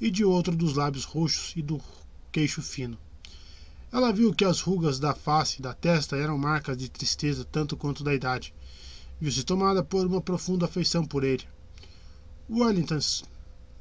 e 0.00 0.08
de 0.08 0.24
outro 0.24 0.54
dos 0.54 0.76
lábios 0.76 1.02
roxos 1.04 1.52
e 1.56 1.62
do 1.62 1.80
queixo 2.30 2.62
fino. 2.62 2.96
Ela 3.90 4.12
viu 4.12 4.32
que 4.32 4.44
as 4.44 4.60
rugas 4.60 5.00
da 5.00 5.14
face 5.14 5.58
e 5.58 5.62
da 5.62 5.74
testa 5.74 6.16
eram 6.16 6.38
marcas 6.38 6.76
de 6.76 6.88
tristeza 6.88 7.44
tanto 7.44 7.76
quanto 7.76 8.04
da 8.04 8.14
idade 8.14 8.54
viu-se 9.20 9.44
tomada 9.44 9.82
por 9.82 10.06
uma 10.06 10.20
profunda 10.20 10.66
afeição 10.66 11.04
por 11.04 11.24
ele. 11.24 11.44
Wellington, 12.50 13.00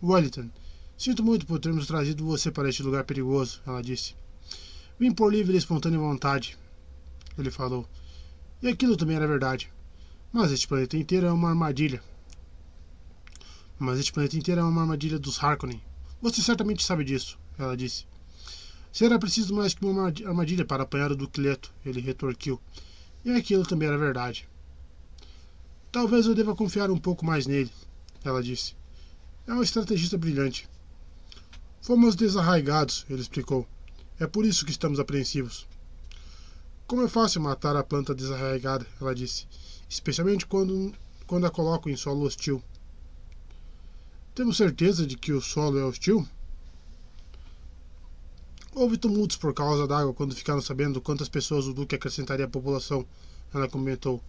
Wellington, 0.01 0.49
sinto 0.97 1.23
muito 1.23 1.45
por 1.45 1.59
termos 1.59 1.87
trazido 1.87 2.25
você 2.25 2.51
para 2.51 2.69
este 2.69 2.83
lugar 2.83 3.03
perigoso, 3.03 3.61
ela 3.65 3.81
disse. 3.81 4.15
Vim 4.99 5.11
por 5.11 5.31
livre 5.31 5.53
e 5.53 5.57
espontânea 5.57 5.99
vontade, 5.99 6.57
ele 7.37 7.51
falou. 7.51 7.87
E 8.61 8.67
aquilo 8.67 8.97
também 8.97 9.15
era 9.15 9.27
verdade. 9.27 9.71
Mas 10.33 10.51
este 10.51 10.67
planeta 10.67 10.97
inteiro 10.97 11.27
é 11.27 11.31
uma 11.31 11.49
armadilha. 11.49 12.01
Mas 13.79 13.99
este 13.99 14.11
planeta 14.11 14.35
inteiro 14.35 14.61
é 14.61 14.63
uma 14.63 14.81
armadilha 14.81 15.19
dos 15.19 15.41
Harkonnen. 15.41 15.81
Você 16.21 16.41
certamente 16.41 16.83
sabe 16.83 17.03
disso, 17.03 17.37
ela 17.59 17.77
disse. 17.77 18.05
Será 18.91 19.19
preciso 19.19 19.55
mais 19.55 19.75
que 19.75 19.85
uma 19.85 20.11
armadilha 20.25 20.65
para 20.65 20.81
apanhar 20.83 21.11
o 21.11 21.15
Duque 21.15 21.39
Leto, 21.39 21.71
ele 21.85 22.01
retorquiu. 22.01 22.59
E 23.23 23.31
aquilo 23.31 23.65
também 23.65 23.87
era 23.87 23.97
verdade. 23.97 24.49
Talvez 25.97 26.27
eu 26.27 26.35
deva 26.35 26.55
confiar 26.55 26.91
um 26.91 26.97
pouco 26.99 27.25
mais 27.25 27.47
nele, 27.47 27.71
ela 28.23 28.43
disse. 28.43 28.75
É 29.47 29.51
um 29.51 29.63
estrategista 29.63 30.15
brilhante. 30.15 30.69
Fomos 31.81 32.15
desarraigados, 32.15 33.03
ele 33.09 33.19
explicou. 33.19 33.67
É 34.19 34.27
por 34.27 34.45
isso 34.45 34.63
que 34.63 34.69
estamos 34.69 34.99
apreensivos. 34.99 35.67
Como 36.85 37.01
é 37.01 37.07
fácil 37.07 37.41
matar 37.41 37.75
a 37.75 37.83
planta 37.83 38.13
desarraigada, 38.13 38.85
ela 39.01 39.15
disse, 39.15 39.47
especialmente 39.89 40.45
quando, 40.45 40.93
quando 41.25 41.47
a 41.47 41.49
coloco 41.49 41.89
em 41.89 41.97
solo 41.97 42.27
hostil. 42.27 42.61
Temos 44.35 44.57
certeza 44.57 45.03
de 45.03 45.17
que 45.17 45.33
o 45.33 45.41
solo 45.41 45.79
é 45.79 45.83
hostil? 45.83 46.27
Houve 48.75 48.99
tumultos 48.99 49.37
por 49.37 49.51
causa 49.51 49.87
da 49.87 49.97
água 49.97 50.13
quando 50.13 50.35
ficaram 50.35 50.61
sabendo 50.61 51.01
quantas 51.01 51.27
pessoas 51.27 51.65
o 51.65 51.73
Duque 51.73 51.95
acrescentaria 51.95 52.45
à 52.45 52.47
população, 52.47 53.03
ela 53.51 53.67
comentou. 53.67 54.21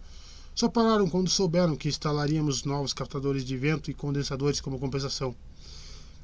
Só 0.59 0.67
pararam 0.67 1.07
quando 1.09 1.29
souberam 1.29 1.73
que 1.73 1.87
instalaríamos 1.87 2.65
novos 2.65 2.91
captadores 2.91 3.45
de 3.45 3.55
vento 3.55 3.89
e 3.89 3.93
condensadores 3.93 4.59
como 4.59 4.77
compensação. 4.77 5.33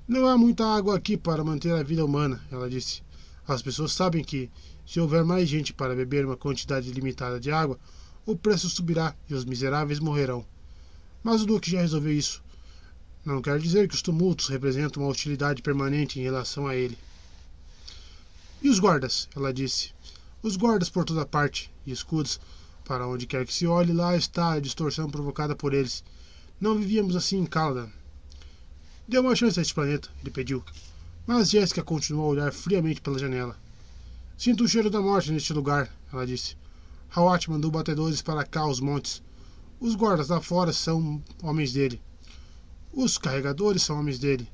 Não 0.06 0.28
há 0.28 0.38
muita 0.38 0.66
água 0.66 0.98
aqui 0.98 1.16
para 1.16 1.42
manter 1.42 1.72
a 1.72 1.82
vida 1.82 2.04
humana, 2.04 2.46
ela 2.52 2.70
disse. 2.70 3.02
As 3.48 3.62
pessoas 3.62 3.94
sabem 3.94 4.26
que, 4.26 4.52
se 4.86 5.00
houver 5.00 5.24
mais 5.24 5.48
gente 5.48 5.74
para 5.74 5.96
beber 5.96 6.26
uma 6.26 6.36
quantidade 6.36 6.92
limitada 6.92 7.40
de 7.40 7.50
água, 7.50 7.80
o 8.26 8.36
preço 8.36 8.68
subirá 8.68 9.16
e 9.30 9.34
os 9.34 9.46
miseráveis 9.46 10.02
morrerão. 10.02 10.46
Mas 11.24 11.44
o 11.44 11.46
Duque 11.46 11.72
já 11.72 11.80
resolveu 11.80 12.12
isso. 12.12 12.44
Não 13.24 13.42
quer 13.42 13.58
dizer 13.58 13.88
que 13.88 13.96
os 13.96 14.02
tumultos 14.02 14.50
representam 14.50 15.02
uma 15.02 15.12
hostilidade 15.12 15.62
permanente 15.62 16.20
em 16.20 16.24
relação 16.24 16.68
a 16.68 16.76
ele. 16.76 16.98
E 18.62 18.68
os 18.68 18.80
guardas? 18.80 19.30
Ela 19.34 19.54
disse. 19.54 19.94
Os 20.44 20.58
guardas 20.58 20.90
por 20.90 21.06
toda 21.06 21.26
parte, 21.26 21.72
e 21.86 21.92
escudos, 21.94 22.38
para 22.86 23.08
onde 23.08 23.26
quer 23.26 23.46
que 23.48 23.54
se 23.54 23.66
olhe, 23.66 23.92
lá 23.92 24.16
está 24.16 24.54
a 24.54 24.60
distorção 24.60 25.10
provocada 25.10 25.56
por 25.56 25.74
eles. 25.74 26.04
Não 26.62 26.78
vivíamos 26.78 27.16
assim 27.16 27.40
em 27.40 27.46
Caladan. 27.46 27.90
Dê 29.08 29.18
uma 29.18 29.36
chance 29.36 29.60
a 29.60 29.62
este 29.64 29.74
planeta, 29.74 30.08
ele 30.22 30.30
pediu. 30.30 30.64
Mas 31.26 31.50
Jéssica 31.50 31.84
continuou 31.84 32.28
a 32.28 32.30
olhar 32.30 32.54
friamente 32.54 33.02
pela 33.02 33.18
janela. 33.18 33.58
Sinto 34.38 34.64
o 34.64 34.68
cheiro 34.68 34.92
da 34.92 35.02
morte 35.02 35.32
neste 35.32 35.52
lugar, 35.52 35.92
ela 36.14 36.28
disse. 36.28 36.56
Hawat 37.10 37.50
mandou 37.50 37.72
batedores 37.72 38.22
para 38.22 38.46
cá 38.46 38.68
os 38.68 38.80
montes. 38.80 39.22
Os 39.80 39.96
guardas 39.96 40.30
lá 40.30 40.40
fora 40.40 40.72
são 40.72 41.24
homens 41.42 41.74
dele. 41.74 42.00
Os 42.94 43.18
carregadores 43.18 43.82
são 43.82 44.00
homens 44.00 44.20
dele. 44.20 44.48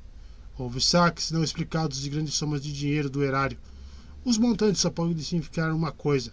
Houve 0.58 0.80
saques 0.80 1.30
não 1.30 1.44
explicados 1.44 2.00
de 2.00 2.08
grandes 2.08 2.34
somas 2.34 2.62
de 2.62 2.72
dinheiro 2.72 3.10
do 3.10 3.22
erário. 3.22 3.58
Os 4.24 4.38
montantes 4.38 4.80
só 4.80 4.88
podem 4.88 5.18
significar 5.18 5.70
uma 5.72 5.92
coisa 5.92 6.32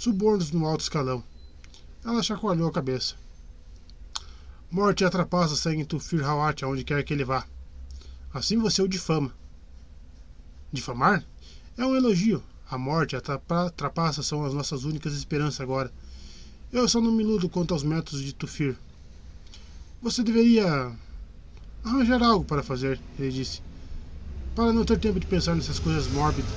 subornos 0.00 0.50
no 0.50 0.64
alto 0.64 0.80
escalão. 0.80 1.22
Ela 2.02 2.22
chacoalhou 2.22 2.68
a 2.68 2.72
cabeça. 2.72 3.16
Morte 4.70 5.04
e 5.04 5.10
trapaça 5.10 5.54
seguem 5.54 5.84
Tufir 5.84 6.24
Hawat 6.24 6.64
aonde 6.64 6.84
quer 6.84 7.02
que 7.04 7.12
ele 7.12 7.22
vá. 7.22 7.44
Assim 8.32 8.56
você 8.56 8.80
o 8.80 8.88
difama. 8.88 9.30
Difamar? 10.72 11.22
É 11.76 11.84
um 11.84 11.94
elogio. 11.94 12.42
A 12.70 12.78
morte 12.78 13.14
e 13.14 13.16
a 13.16 13.70
trapaça 13.70 14.22
são 14.22 14.42
as 14.42 14.54
nossas 14.54 14.84
únicas 14.84 15.12
esperanças 15.12 15.60
agora. 15.60 15.92
Eu 16.72 16.88
só 16.88 16.98
não 16.98 17.12
me 17.12 17.22
iludo 17.22 17.50
quanto 17.50 17.74
aos 17.74 17.82
métodos 17.82 18.22
de 18.22 18.32
Tufir. 18.32 18.78
Você 20.00 20.22
deveria 20.22 20.96
arranjar 21.84 22.22
algo 22.22 22.46
para 22.46 22.62
fazer, 22.62 22.98
ele 23.18 23.30
disse. 23.30 23.60
Para 24.54 24.72
não 24.72 24.84
ter 24.86 24.98
tempo 24.98 25.20
de 25.20 25.26
pensar 25.26 25.54
nessas 25.54 25.78
coisas 25.78 26.06
mórbidas. 26.06 26.50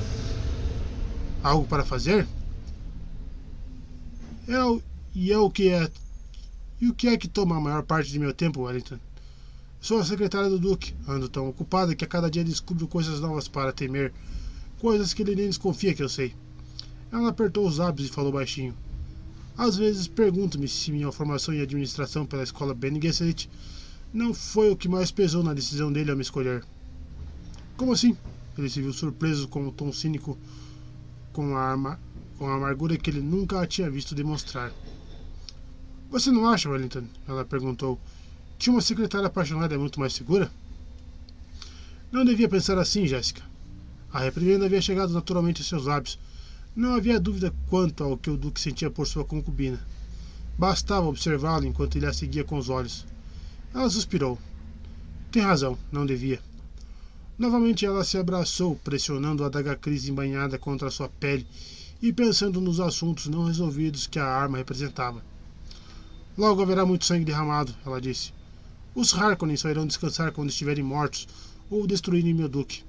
Algo 1.44 1.68
para 1.68 1.84
fazer? 1.84 2.26
É 4.48 4.64
o, 4.64 4.82
e 5.16 5.32
é 5.32 5.38
o 5.38 5.50
que 5.50 5.70
é. 5.70 5.90
E 6.82 6.90
o 6.90 6.94
que 6.94 7.08
é 7.08 7.18
que 7.18 7.30
toma 7.30 7.56
a 7.56 7.62
maior 7.62 7.84
parte 7.84 8.12
de 8.12 8.20
meu 8.20 8.34
tempo, 8.34 8.64
Wellington? 8.64 9.00
Sou 9.80 10.00
a 10.00 10.06
secretária 10.06 10.50
do 10.50 10.60
Duque. 10.60 10.94
Ando 11.08 11.30
tão 11.30 11.48
ocupada 11.48 11.96
que 11.96 12.04
a 12.04 12.08
cada 12.08 12.30
dia 12.30 12.44
descubro 12.44 12.88
coisas 12.88 13.22
novas 13.22 13.48
para 13.48 13.72
temer. 13.72 14.14
Coisas 14.80 15.14
que 15.14 15.22
ele 15.22 15.36
nem 15.36 15.48
desconfia 15.48 15.94
que 15.94 16.04
eu 16.04 16.10
sei. 16.10 16.36
Ela 17.12 17.30
apertou 17.30 17.66
os 17.66 17.78
lábios 17.78 18.10
e 18.10 18.12
falou 18.12 18.34
baixinho. 18.34 18.76
Às 19.58 19.78
vezes 19.78 20.08
pergunto-me 20.08 20.68
se 20.68 20.92
minha 20.92 21.12
formação 21.12 21.54
em 21.54 21.62
administração 21.62 22.26
pela 22.26 22.44
escola 22.44 22.74
Bene 22.74 23.00
Gesserit 23.02 23.50
não 24.12 24.34
foi 24.34 24.72
o 24.72 24.76
que 24.76 24.90
mais 24.90 25.12
pesou 25.12 25.44
na 25.44 25.54
decisão 25.54 25.92
dele 25.92 26.12
ao 26.12 26.18
me 26.18 26.24
escolher. 26.24 26.66
Como 27.78 27.94
assim? 27.94 28.18
Ele 28.58 28.70
se 28.70 28.82
viu 28.82 28.92
surpreso 28.92 29.48
com 29.48 29.68
o 29.68 29.72
tom 29.72 29.92
cínico 29.94 30.38
com 31.32 31.56
a 31.56 31.62
arma 31.62 32.00
com 32.38 32.48
a 32.48 32.56
amargura 32.56 32.98
que 32.98 33.10
ele 33.10 33.22
nunca 33.22 33.62
a 33.62 33.68
tinha 33.68 33.90
visto 33.90 34.16
demonstrar. 34.16 34.72
Você 36.10 36.30
não 36.32 36.48
acha, 36.48 36.70
Wellington? 36.70 37.06
Ela 37.28 37.44
perguntou. 37.44 38.00
Que 38.60 38.70
uma 38.70 38.82
secretária 38.82 39.28
apaixonada 39.28 39.74
é 39.74 39.78
muito 39.78 40.00
mais 40.00 40.14
segura? 40.14 40.52
Não 42.12 42.24
devia 42.24 42.48
pensar 42.48 42.78
assim, 42.78 43.08
Jéssica. 43.08 43.42
A 44.12 44.20
reprimenda 44.20 44.66
havia 44.66 44.80
chegado 44.80 45.12
naturalmente 45.12 45.62
aos 45.62 45.68
seus 45.68 45.86
lábios. 45.86 46.20
Não 46.76 46.94
havia 46.94 47.20
dúvida 47.20 47.54
quanto 47.68 48.04
ao 48.04 48.18
que 48.18 48.30
o 48.30 48.38
Duque 48.38 48.62
sentia 48.62 48.90
por 48.90 49.08
sua 49.08 49.26
concubina. 49.26 49.84
Bastava 50.58 51.08
observá-lo 51.08 51.66
enquanto 51.66 51.96
ele 51.96 52.06
a 52.06 52.14
seguia 52.14 52.44
com 52.44 52.58
os 52.58 52.70
olhos. 52.70 53.06
Ela 53.74 53.90
suspirou. 53.90 54.38
Tem 55.32 55.42
razão, 55.42 55.78
não 55.92 56.06
devia. 56.06 56.40
Novamente 57.40 57.86
ela 57.86 58.04
se 58.04 58.20
abraçou, 58.20 58.76
pressionando 58.84 59.44
a 59.44 59.48
adaga 59.48 59.76
Cris 59.76 60.08
embanhada 60.08 60.60
contra 60.60 60.92
sua 60.92 61.10
pele 61.10 61.48
e 62.04 62.12
pensando 62.12 62.60
nos 62.60 62.82
assuntos 62.82 63.28
não 63.28 63.46
resolvidos 63.46 64.08
que 64.08 64.20
a 64.20 64.26
arma 64.26 64.58
representava. 64.58 65.24
Logo 66.38 66.62
haverá 66.62 66.86
muito 66.86 67.06
sangue 67.06 67.24
derramado, 67.24 67.74
ela 67.86 68.02
disse. 68.02 68.34
Os 68.94 69.14
Harkonnen 69.14 69.56
só 69.56 69.70
irão 69.70 69.88
descansar 69.88 70.34
quando 70.34 70.50
estiverem 70.50 70.84
mortos 70.84 71.26
ou 71.70 71.88
destruírem 71.88 72.34
meu 72.34 72.50
duque. 72.50 72.84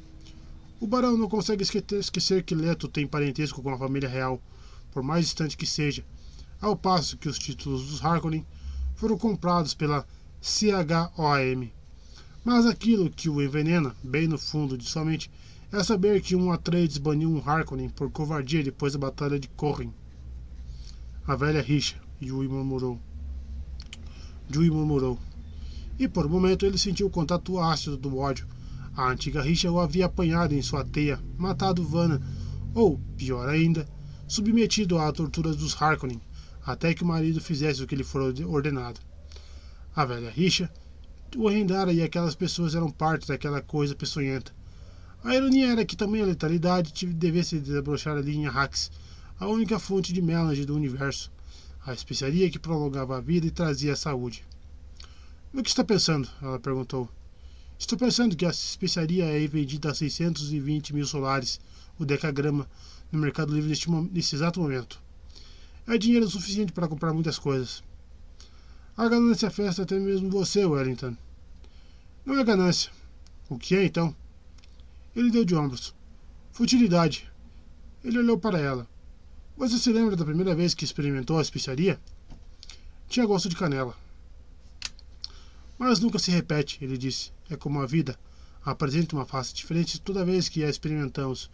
O 0.81 0.87
barão 0.89 1.17
não 1.17 1.29
consegue 1.29 1.63
esquecer 1.63 2.43
que 2.43 2.57
Leto 2.57 2.89
tem 2.89 3.07
parentesco 3.07 3.63
com 3.63 3.71
a 3.71 3.79
família 3.79 4.09
real, 4.09 4.43
por 4.91 5.05
mais 5.05 5.27
distante 5.27 5.57
que 5.57 5.65
seja, 5.65 6.05
ao 6.61 6.75
passo 6.75 7.17
que 7.17 7.29
os 7.29 7.39
títulos 7.39 7.87
dos 7.87 8.05
Harkonnen 8.05 8.45
foram 8.97 9.17
comprados 9.17 9.75
pela 9.75 10.05
CHOM. 10.43 11.69
Mas 12.45 12.67
aquilo 12.67 13.09
que 13.09 13.29
o 13.29 13.41
envenena, 13.41 13.95
bem 14.03 14.27
no 14.27 14.39
fundo 14.39 14.77
de 14.77 14.85
sua 14.85 15.05
mente, 15.05 15.31
é 15.77 15.83
saber 15.83 16.21
que 16.21 16.37
um 16.37 16.53
Atreides 16.53 16.99
baniu 16.99 17.31
um 17.31 17.39
Harkonnen 17.39 17.89
por 17.89 18.11
covardia 18.11 18.63
depois 18.63 18.93
da 18.93 18.99
Batalha 18.99 19.39
de 19.41 19.49
Corrin. 19.49 19.93
A 21.27 21.35
velha 21.35 21.61
rixa, 21.61 21.97
Yui 22.23 22.47
murmurou. 22.47 23.01
Yui 24.55 24.71
murmurou. 24.71 25.19
E 25.99 26.07
por 26.07 26.27
um 26.27 26.29
momento 26.29 26.65
ele 26.65 26.79
sentiu 26.79 27.07
o 27.07 27.11
contato 27.11 27.59
ácido 27.59 27.97
do 27.97 28.19
ódio. 28.19 28.47
A 28.97 29.11
antiga 29.11 29.43
rixa 29.43 29.71
o 29.71 29.81
havia 29.81 30.07
apanhado 30.07 30.55
em 30.55 30.63
sua 30.63 30.85
teia, 30.85 31.21
matado 31.37 31.83
Vanna, 31.83 32.23
ou, 32.75 33.01
pior 33.17 33.49
ainda, 33.49 33.89
submetido 34.29 34.99
à 34.99 35.11
tortura 35.13 35.53
dos 35.53 35.81
Harkonnen, 35.81 36.21
até 36.65 36.95
que 36.95 37.03
o 37.03 37.07
marido 37.07 37.41
fizesse 37.41 37.83
o 37.83 37.87
que 37.87 37.97
lhe 37.97 38.05
for 38.05 38.23
ordenado. 38.47 39.01
A 39.95 40.05
velha 40.05 40.31
rixa 40.31 40.71
o 41.37 41.49
rendara 41.49 41.93
e 41.93 42.01
aquelas 42.01 42.35
pessoas 42.35 42.75
eram 42.75 42.91
parte 42.91 43.27
daquela 43.27 43.61
coisa 43.61 43.95
peçonhenta. 43.95 44.53
A 45.25 45.35
ironia 45.35 45.73
era 45.73 45.87
que 45.87 45.97
também 45.97 46.21
a 46.21 46.27
letalidade 46.27 47.07
devesse 47.07 47.59
desabrochar 47.59 48.15
ali 48.15 48.37
em 48.37 48.47
Arrax, 48.47 48.91
a 49.41 49.49
única 49.49 49.79
fonte 49.79 50.13
de 50.13 50.21
melange 50.21 50.67
do 50.67 50.77
universo, 50.77 51.33
a 51.87 51.95
especiaria 51.95 52.51
que 52.51 52.59
prolongava 52.59 53.17
a 53.17 53.23
vida 53.23 53.47
e 53.47 53.51
trazia 53.51 53.95
a 53.95 53.97
saúde. 53.97 54.45
No 55.51 55.63
que 55.63 55.71
está 55.71 55.83
pensando? 55.83 56.29
Ela 56.43 56.61
perguntou. 56.61 57.09
Estou 57.79 57.99
pensando 57.99 58.37
que 58.37 58.45
a 58.45 58.51
especiaria 58.51 59.25
é 59.25 59.47
vendida 59.47 59.91
a 59.91 59.95
620 59.95 60.93
mil 60.93 61.07
solares, 61.07 61.59
o 61.99 62.05
decagrama, 62.05 62.69
no 63.11 63.19
Mercado 63.19 63.55
Livre 63.55 63.71
neste 64.13 64.35
exato 64.35 64.61
momento. 64.61 65.01
É 65.87 65.97
dinheiro 65.97 66.29
suficiente 66.29 66.71
para 66.71 66.87
comprar 66.87 67.15
muitas 67.15 67.39
coisas. 67.39 67.83
A 68.95 69.09
ganância 69.09 69.51
festa 69.51 69.85
até 69.85 69.99
mesmo 69.99 70.29
você, 70.29 70.67
Wellington. 70.67 71.17
Não 72.27 72.39
é 72.39 72.45
ganância. 72.45 72.93
O 73.49 73.59
que 73.59 73.75
é 73.75 73.87
então? 73.87 74.15
Ele 75.15 75.31
deu 75.31 75.45
de 75.45 75.55
ombros. 75.55 75.95
Futilidade. 76.53 77.31
Ele 78.03 78.19
olhou 78.19 78.39
para 78.39 78.59
ela. 78.59 78.89
Você 79.57 79.79
se 79.79 79.93
lembra 79.93 80.17
da 80.17 80.25
primeira 80.25 80.55
vez 80.55 80.75
que 80.75 80.85
experimentou 80.85 81.39
a 81.39 81.43
especiaria? 81.43 82.01
Tinha 83.09 83.25
gosto 83.25 83.49
de 83.49 83.55
canela. 83.55 83.97
Mas 85.79 86.01
nunca 86.01 86.19
se 86.19 86.31
repete, 86.31 86.79
ele 86.83 86.99
disse. 86.99 87.31
É 87.49 87.57
como 87.57 87.81
a 87.81 87.87
vida. 87.87 88.19
Apresenta 88.65 89.15
uma 89.15 89.25
face 89.25 89.55
diferente 89.55 90.01
toda 90.01 90.25
vez 90.25 90.49
que 90.49 90.65
a 90.65 90.69
experimentamos. 90.69 91.51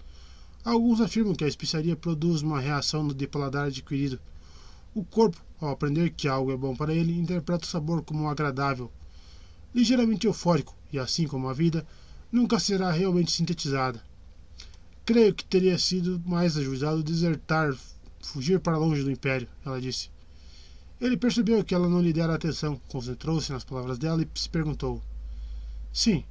Alguns 0.65 1.01
afirmam 1.01 1.35
que 1.35 1.45
a 1.45 1.49
especiaria 1.49 1.97
produz 1.97 2.43
uma 2.43 2.61
reação 2.61 3.03
no 3.03 3.15
paladar 3.29 3.67
adquirido. 3.67 4.21
O 4.95 5.05
corpo, 5.05 5.43
ao 5.61 5.71
aprender 5.71 6.11
que 6.11 6.29
algo 6.29 6.53
é 6.53 6.57
bom 6.57 6.75
para 6.75 6.95
ele, 6.95 7.19
interpreta 7.19 7.65
o 7.65 7.69
sabor 7.69 8.03
como 8.03 8.29
agradável, 8.29 8.91
ligeiramente 9.75 10.27
eufórico, 10.27 10.75
e 10.93 10.99
assim 10.99 11.27
como 11.27 11.49
a 11.49 11.53
vida, 11.53 11.87
nunca 12.31 12.59
será 12.59 12.91
realmente 12.91 13.33
sintetizada. 13.33 14.03
Creio 15.05 15.35
que 15.35 15.45
teria 15.45 15.79
sido 15.79 16.23
mais 16.25 16.57
ajuizado 16.57 17.03
desertar, 17.03 17.77
fugir 18.21 18.61
para 18.61 18.79
longe 18.79 19.03
do 19.03 19.11
Império, 19.11 19.49
ela 19.65 19.81
disse. 19.81 20.11
Ele 21.01 21.17
percebeu 21.17 21.65
que 21.65 21.75
ela 21.75 21.89
não 21.89 22.01
lhe 22.01 22.13
dera 22.13 22.35
atenção, 22.35 22.81
concentrou-se 22.89 23.51
nas 23.51 23.65
palavras 23.65 23.99
dela 23.99 24.23
e 24.23 24.39
se 24.39 24.49
perguntou: 24.49 25.03
Sim, 25.93 26.25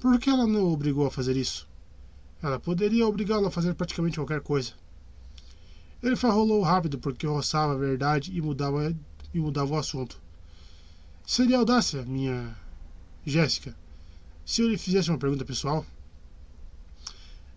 por 0.00 0.18
que 0.20 0.28
ela 0.28 0.46
não 0.46 0.64
o 0.64 0.72
obrigou 0.72 1.06
a 1.06 1.10
fazer 1.10 1.36
isso? 1.36 1.66
Ela 2.42 2.58
poderia 2.58 3.06
obrigá-lo 3.06 3.46
a 3.46 3.50
fazer 3.50 3.74
praticamente 3.74 4.16
qualquer 4.16 4.40
coisa. 4.40 4.72
Ele 6.02 6.16
farrolou 6.16 6.60
rápido 6.62 6.98
porque 6.98 7.26
roçava 7.26 7.72
a 7.72 7.76
verdade 7.76 8.36
e 8.36 8.42
mudava, 8.42 8.94
e 9.32 9.40
mudava 9.40 9.72
o 9.72 9.78
assunto. 9.78 10.20
Seria 11.24 11.58
audácia, 11.58 12.02
minha 12.02 12.54
Jéssica, 13.24 13.76
se 14.52 14.60
eu 14.60 14.68
lhe 14.68 14.76
fizesse 14.76 15.08
uma 15.08 15.16
pergunta 15.16 15.46
pessoal? 15.46 15.82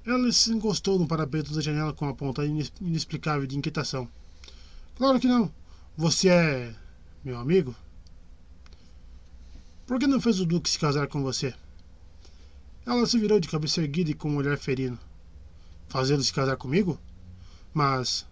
Ela 0.05 0.31
se 0.31 0.49
encostou 0.53 0.97
no 0.97 1.05
parapeito 1.05 1.53
da 1.53 1.59
janela 1.59 1.91
com 1.91 2.05
uma 2.05 2.15
ponta 2.15 2.45
inexplicável 2.45 3.45
de 3.45 3.57
inquietação. 3.57 4.07
Claro 4.95 5.19
que 5.19 5.27
não. 5.27 5.53
Você 5.97 6.29
é 6.29 6.73
meu 7.21 7.37
amigo? 7.37 7.75
Por 9.85 9.99
que 9.99 10.07
não 10.07 10.21
fez 10.21 10.39
o 10.39 10.45
Duque 10.45 10.69
se 10.69 10.79
casar 10.79 11.07
com 11.07 11.21
você? 11.21 11.53
Ela 12.85 13.05
se 13.05 13.19
virou 13.19 13.41
de 13.41 13.49
cabeça 13.49 13.81
erguida 13.81 14.11
e 14.11 14.13
com 14.13 14.31
um 14.31 14.37
olhar 14.37 14.57
ferino. 14.57 14.97
Fazê-lo 15.89 16.23
se 16.23 16.31
casar 16.31 16.55
comigo? 16.55 16.97
Mas 17.73 18.25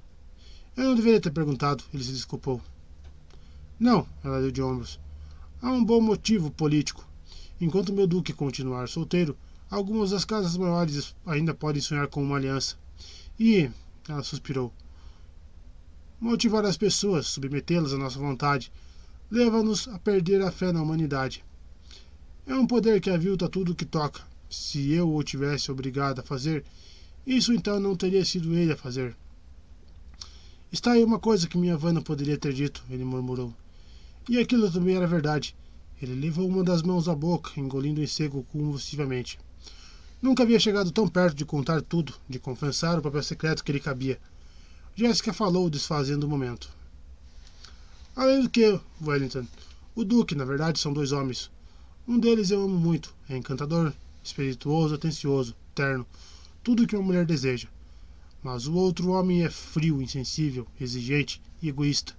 eu 0.77 0.85
não 0.85 0.95
deveria 0.95 1.19
ter 1.19 1.31
perguntado, 1.31 1.83
ele 1.93 2.01
se 2.01 2.13
desculpou. 2.13 2.61
Não, 3.77 4.07
ela 4.23 4.39
deu 4.39 4.51
de 4.51 4.61
ombros. 4.61 5.01
Há 5.61 5.69
um 5.69 5.83
bom 5.83 5.99
motivo 5.99 6.49
político. 6.49 7.05
Enquanto 7.59 7.93
meu 7.93 8.07
duque 8.07 8.33
continuar 8.33 8.87
solteiro, 8.87 9.37
algumas 9.69 10.11
das 10.11 10.25
casas 10.25 10.57
maiores 10.57 11.15
ainda 11.25 11.53
podem 11.53 11.81
sonhar 11.81 12.07
com 12.07 12.23
uma 12.23 12.35
aliança. 12.35 12.75
E, 13.39 13.69
ela 14.07 14.23
suspirou, 14.23 14.71
motivar 16.19 16.65
as 16.65 16.77
pessoas, 16.77 17.27
submetê-las 17.27 17.93
à 17.93 17.97
nossa 17.97 18.19
vontade, 18.19 18.71
leva-nos 19.29 19.87
a 19.87 19.99
perder 19.99 20.41
a 20.41 20.51
fé 20.51 20.71
na 20.71 20.81
humanidade. 20.81 21.43
É 22.45 22.55
um 22.55 22.67
poder 22.67 23.01
que 23.01 23.09
avilta 23.09 23.49
tudo 23.49 23.71
o 23.71 23.75
que 23.75 23.85
toca. 23.85 24.21
Se 24.49 24.91
eu 24.91 25.13
o 25.13 25.23
tivesse 25.23 25.71
obrigado 25.71 26.19
a 26.19 26.23
fazer, 26.23 26.63
isso 27.25 27.53
então 27.53 27.79
não 27.79 27.95
teria 27.95 28.23
sido 28.23 28.53
ele 28.53 28.73
a 28.73 28.77
fazer. 28.77 29.15
Está 30.71 30.91
aí 30.91 31.03
uma 31.03 31.19
coisa 31.19 31.47
que 31.47 31.57
minha 31.57 31.77
Vanna 31.77 32.01
poderia 32.01 32.37
ter 32.37 32.53
dito, 32.53 32.83
ele 32.89 33.03
murmurou. 33.03 33.53
E 34.29 34.39
aquilo 34.39 34.71
também 34.71 34.95
era 34.95 35.07
verdade. 35.07 35.55
Ele 36.03 36.15
levou 36.15 36.45
uma 36.49 36.65
das 36.65 36.81
mãos 36.81 37.07
à 37.07 37.15
boca, 37.15 37.57
engolindo 37.57 38.03
em 38.03 38.07
seco 38.07 38.45
convulsivamente. 38.51 39.39
Nunca 40.21 40.43
havia 40.43 40.59
chegado 40.59 40.91
tão 40.91 41.07
perto 41.07 41.33
de 41.33 41.45
contar 41.45 41.81
tudo, 41.81 42.13
de 42.27 42.39
confessar 42.39 42.99
o 42.99 43.01
papel 43.01 43.23
secreto 43.23 43.63
que 43.63 43.71
lhe 43.71 43.79
cabia. 43.79 44.19
Jéssica 44.93 45.31
falou, 45.31 45.69
desfazendo 45.69 46.25
o 46.25 46.29
momento. 46.29 46.69
Além 48.13 48.41
do 48.41 48.49
que, 48.49 48.77
Wellington, 49.01 49.47
o 49.95 50.03
Duque, 50.03 50.35
na 50.35 50.43
verdade, 50.43 50.77
são 50.77 50.91
dois 50.91 51.13
homens. 51.13 51.49
Um 52.05 52.19
deles 52.19 52.51
eu 52.51 52.61
amo 52.61 52.77
muito. 52.77 53.15
É 53.29 53.37
encantador, 53.37 53.93
espirituoso, 54.21 54.95
atencioso, 54.95 55.55
terno. 55.73 56.05
Tudo 56.61 56.83
o 56.83 56.87
que 56.87 56.97
uma 56.97 57.05
mulher 57.05 57.25
deseja. 57.25 57.69
Mas 58.43 58.67
o 58.67 58.73
outro 58.73 59.11
homem 59.11 59.45
é 59.45 59.49
frio, 59.49 60.01
insensível, 60.01 60.67
exigente 60.81 61.41
e 61.61 61.69
egoísta, 61.69 62.13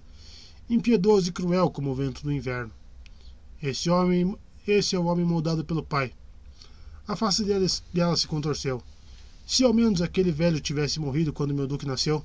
impiedoso 0.70 1.28
e 1.28 1.32
cruel 1.32 1.68
como 1.68 1.90
o 1.90 1.94
vento 1.94 2.22
do 2.22 2.32
inverno. 2.32 2.72
Esse 3.62 3.88
homem, 3.90 4.36
esse 4.66 4.94
é 4.94 4.98
o 4.98 5.04
homem 5.04 5.24
moldado 5.24 5.64
pelo 5.64 5.82
pai. 5.82 6.12
A 7.06 7.14
face 7.14 7.44
dela, 7.44 7.66
dela 7.92 8.16
se 8.16 8.26
contorceu. 8.26 8.82
Se 9.46 9.62
ao 9.62 9.74
menos 9.74 10.00
aquele 10.00 10.32
velho 10.32 10.60
tivesse 10.60 10.98
morrido 10.98 11.32
quando 11.32 11.54
meu 11.54 11.66
duque 11.66 11.86
nasceu. 11.86 12.24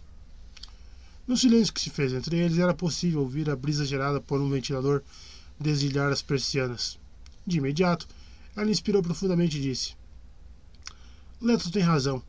No 1.28 1.38
silêncio 1.38 1.74
que 1.74 1.82
se 1.82 1.90
fez 1.90 2.14
entre 2.14 2.38
eles, 2.38 2.58
era 2.58 2.74
possível 2.74 3.20
ouvir 3.22 3.50
a 3.50 3.56
brisa 3.56 3.86
gerada 3.86 4.20
por 4.20 4.42
um 4.42 4.50
ventilador 4.50 5.04
desvilhar 5.60 6.12
as 6.12 6.22
persianas. 6.22 6.98
De 7.46 7.58
imediato, 7.58 8.08
ela 8.56 8.72
inspirou 8.72 9.02
profundamente 9.02 9.58
e 9.58 9.62
disse: 9.62 9.94
Leto 11.42 11.72
tem 11.72 11.84
razão. 11.84 12.24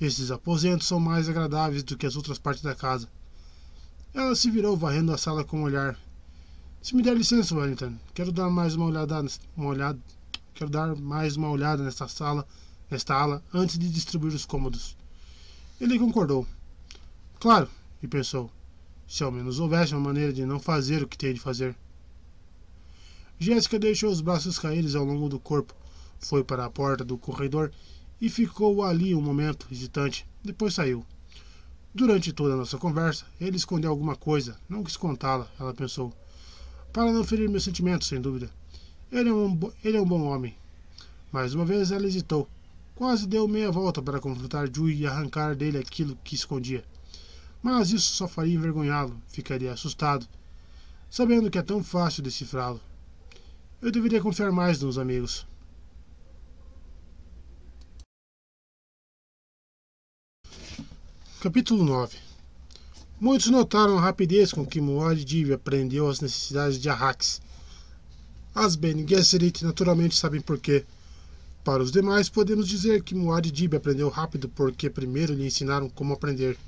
Esses 0.00 0.30
aposentos 0.30 0.88
são 0.88 0.98
mais 0.98 1.28
agradáveis 1.28 1.82
do 1.82 1.96
que 1.96 2.06
as 2.06 2.16
outras 2.16 2.38
partes 2.38 2.62
da 2.62 2.74
casa. 2.74 3.08
Ela 4.12 4.34
se 4.34 4.50
virou 4.50 4.76
varrendo 4.76 5.12
a 5.12 5.18
sala 5.18 5.44
com 5.44 5.60
um 5.60 5.62
olhar. 5.62 5.96
Se 6.82 6.96
me 6.96 7.02
der 7.04 7.16
licença, 7.16 7.54
Wellington, 7.54 7.96
quero 8.12 8.32
dar 8.32 8.50
mais 8.50 8.74
uma 8.74 8.86
olhada, 8.86 9.24
uma 9.56 9.68
olhada, 9.68 10.00
quero 10.52 10.68
dar 10.68 10.96
mais 10.96 11.36
uma 11.36 11.48
olhada 11.48 11.80
nesta 11.80 12.08
sala, 12.08 12.44
nesta 12.90 13.14
ala, 13.14 13.40
antes 13.54 13.78
de 13.78 13.88
distribuir 13.88 14.34
os 14.34 14.44
cômodos. 14.44 14.96
Ele 15.80 15.96
concordou. 15.96 16.44
Claro, 17.38 17.70
e 18.02 18.08
pensou. 18.08 18.50
se 19.06 19.22
ao 19.22 19.30
menos 19.30 19.60
houvesse 19.60 19.94
uma 19.94 20.00
maneira 20.00 20.32
de 20.32 20.44
não 20.44 20.58
fazer 20.58 21.04
o 21.04 21.06
que 21.06 21.16
tem 21.16 21.32
de 21.32 21.38
fazer. 21.38 21.76
Jéssica 23.38 23.78
deixou 23.78 24.10
os 24.10 24.20
braços 24.20 24.58
caídos 24.58 24.96
ao 24.96 25.04
longo 25.04 25.28
do 25.28 25.38
corpo, 25.38 25.76
foi 26.18 26.42
para 26.42 26.64
a 26.64 26.70
porta 26.70 27.04
do 27.04 27.16
corredor 27.16 27.70
e 28.20 28.28
ficou 28.28 28.82
ali 28.82 29.14
um 29.14 29.22
momento, 29.22 29.68
hesitante. 29.70 30.26
Depois 30.42 30.74
saiu. 30.74 31.06
Durante 31.94 32.32
toda 32.32 32.54
a 32.54 32.56
nossa 32.56 32.76
conversa, 32.76 33.24
ele 33.40 33.56
escondeu 33.56 33.88
alguma 33.88 34.16
coisa, 34.16 34.58
não 34.68 34.82
quis 34.82 34.96
contá-la, 34.96 35.48
ela 35.60 35.72
pensou. 35.72 36.12
Para 36.92 37.10
não 37.10 37.24
ferir 37.24 37.48
meus 37.48 37.64
sentimentos, 37.64 38.08
sem 38.08 38.20
dúvida. 38.20 38.50
Ele 39.10 39.30
é, 39.30 39.32
um, 39.32 39.58
ele 39.82 39.96
é 39.96 40.00
um 40.00 40.06
bom 40.06 40.24
homem. 40.24 40.54
Mais 41.32 41.54
uma 41.54 41.64
vez 41.64 41.90
ela 41.90 42.06
hesitou. 42.06 42.46
Quase 42.94 43.26
deu 43.26 43.48
meia 43.48 43.70
volta 43.70 44.02
para 44.02 44.20
confrontar 44.20 44.68
Jui 44.72 44.96
e 44.96 45.06
arrancar 45.06 45.56
dele 45.56 45.78
aquilo 45.78 46.18
que 46.22 46.34
escondia. 46.34 46.84
Mas 47.62 47.90
isso 47.90 48.14
só 48.14 48.28
faria 48.28 48.54
envergonhá-lo, 48.54 49.16
ficaria 49.28 49.72
assustado, 49.72 50.28
sabendo 51.08 51.50
que 51.50 51.58
é 51.58 51.62
tão 51.62 51.82
fácil 51.82 52.22
decifrá-lo. 52.22 52.80
Eu 53.80 53.90
deveria 53.90 54.20
confiar 54.20 54.52
mais 54.52 54.80
nos 54.82 54.98
amigos. 54.98 55.46
Capítulo 61.40 61.84
9 61.84 62.31
Muitos 63.22 63.50
notaram 63.50 63.96
a 63.96 64.00
rapidez 64.00 64.52
com 64.52 64.66
que 64.66 64.80
Muad'Dib 64.80 65.52
aprendeu 65.52 66.10
as 66.10 66.20
necessidades 66.20 66.76
de 66.76 66.88
Arrax. 66.88 67.40
As 68.52 68.74
Bene 68.74 69.06
Gesserit 69.08 69.64
naturalmente 69.64 70.16
sabem 70.16 70.40
por 70.40 70.58
quê. 70.58 70.84
Para 71.62 71.84
os 71.84 71.92
demais, 71.92 72.28
podemos 72.28 72.66
dizer 72.66 73.00
que 73.04 73.14
Muad'Dib 73.14 73.76
aprendeu 73.76 74.08
rápido 74.08 74.48
porque 74.48 74.90
primeiro 74.90 75.34
lhe 75.34 75.46
ensinaram 75.46 75.88
como 75.88 76.14
aprender. 76.14 76.58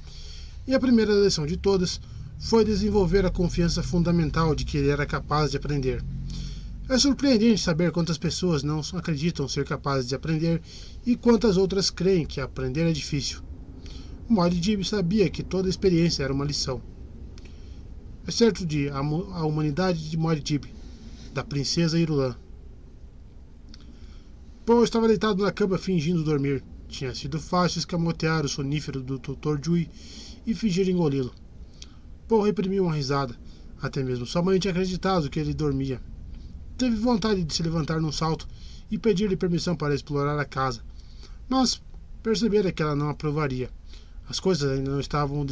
E 0.64 0.72
a 0.72 0.78
primeira 0.78 1.12
lição 1.12 1.44
de 1.44 1.56
todas 1.56 2.00
foi 2.38 2.64
desenvolver 2.64 3.26
a 3.26 3.30
confiança 3.30 3.82
fundamental 3.82 4.54
de 4.54 4.64
que 4.64 4.78
ele 4.78 4.90
era 4.90 5.04
capaz 5.04 5.50
de 5.50 5.56
aprender. 5.56 6.04
É 6.88 6.96
surpreendente 6.96 7.62
saber 7.62 7.90
quantas 7.90 8.16
pessoas 8.16 8.62
não 8.62 8.80
acreditam 8.92 9.48
ser 9.48 9.64
capazes 9.64 10.08
de 10.08 10.14
aprender 10.14 10.62
e 11.04 11.16
quantas 11.16 11.56
outras 11.56 11.90
creem 11.90 12.24
que 12.24 12.40
aprender 12.40 12.88
é 12.88 12.92
difícil. 12.92 13.42
Muad'Dib 14.26 14.82
sabia 14.84 15.28
que 15.28 15.42
toda 15.42 15.68
experiência 15.68 16.22
era 16.22 16.32
uma 16.32 16.46
lição. 16.46 16.80
É 18.26 18.30
certo 18.30 18.64
dia, 18.64 18.94
a 18.94 19.44
humanidade 19.44 20.08
de 20.08 20.16
Muad'Dib, 20.16 20.64
da 21.34 21.44
princesa 21.44 21.98
Irulan. 21.98 22.34
Paul 24.64 24.82
estava 24.82 25.08
deitado 25.08 25.42
na 25.42 25.52
cama 25.52 25.76
fingindo 25.76 26.24
dormir. 26.24 26.64
Tinha 26.88 27.14
sido 27.14 27.38
fácil 27.38 27.80
escamotear 27.80 28.46
o 28.46 28.48
sonífero 28.48 29.02
do 29.02 29.18
Dr. 29.18 29.62
Jui 29.62 29.90
e 30.46 30.54
fingir 30.54 30.88
engoli-lo. 30.88 31.34
Paul 32.26 32.44
reprimiu 32.44 32.84
uma 32.84 32.94
risada. 32.94 33.36
Até 33.82 34.02
mesmo 34.02 34.24
sua 34.24 34.40
mãe 34.40 34.58
tinha 34.58 34.70
acreditado 34.70 35.28
que 35.28 35.38
ele 35.38 35.52
dormia. 35.52 36.00
Teve 36.78 36.96
vontade 36.96 37.44
de 37.44 37.52
se 37.52 37.62
levantar 37.62 38.00
num 38.00 38.10
salto 38.10 38.48
e 38.90 38.96
pedir-lhe 38.96 39.36
permissão 39.36 39.76
para 39.76 39.94
explorar 39.94 40.38
a 40.38 40.46
casa, 40.46 40.82
mas 41.46 41.82
percebera 42.22 42.72
que 42.72 42.82
ela 42.82 42.96
não 42.96 43.10
aprovaria. 43.10 43.68
As 44.28 44.40
coisas 44.40 44.70
ainda 44.70 44.90
não 44.90 45.00
estavam 45.00 45.44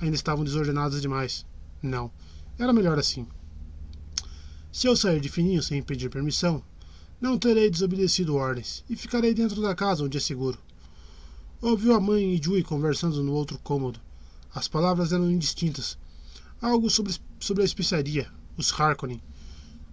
ainda 0.00 0.14
estavam 0.14 0.44
desordenadas 0.44 1.02
demais. 1.02 1.44
Não, 1.82 2.10
era 2.58 2.72
melhor 2.72 2.98
assim. 2.98 3.26
Se 4.72 4.86
eu 4.86 4.96
sair 4.96 5.20
de 5.20 5.28
fininho 5.28 5.62
sem 5.62 5.82
pedir 5.82 6.08
permissão, 6.10 6.62
não 7.20 7.38
terei 7.38 7.68
desobedecido 7.68 8.36
ordens 8.36 8.84
e 8.88 8.96
ficarei 8.96 9.34
dentro 9.34 9.60
da 9.60 9.74
casa 9.74 10.04
onde 10.04 10.16
é 10.16 10.20
seguro. 10.20 10.58
Ouviu 11.60 11.94
a 11.94 12.00
mãe 12.00 12.34
e 12.34 12.42
Jui 12.42 12.62
conversando 12.62 13.22
no 13.22 13.32
outro 13.32 13.58
cômodo. 13.58 14.00
As 14.54 14.68
palavras 14.68 15.12
eram 15.12 15.30
indistintas. 15.30 15.98
Algo 16.62 16.88
sobre, 16.88 17.14
sobre 17.38 17.62
a 17.62 17.66
especiaria, 17.66 18.30
os 18.56 18.72
Harkonnen. 18.72 19.22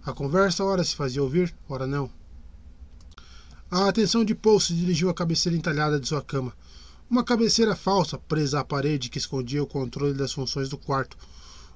A 0.04 0.12
conversa 0.12 0.64
ora 0.64 0.82
se 0.82 0.96
fazia 0.96 1.22
ouvir, 1.22 1.54
ora 1.68 1.86
não. 1.86 2.10
A 3.70 3.88
atenção 3.88 4.24
de 4.24 4.34
Paul 4.34 4.58
se 4.58 4.72
dirigiu 4.72 5.10
à 5.10 5.14
cabeceira 5.14 5.56
entalhada 5.56 6.00
de 6.00 6.08
sua 6.08 6.22
cama. 6.22 6.54
Uma 7.10 7.24
cabeceira 7.24 7.74
falsa 7.74 8.18
presa 8.18 8.60
à 8.60 8.64
parede 8.64 9.08
que 9.08 9.16
escondia 9.16 9.62
o 9.62 9.66
controle 9.66 10.12
das 10.12 10.30
funções 10.30 10.68
do 10.68 10.76
quarto. 10.76 11.16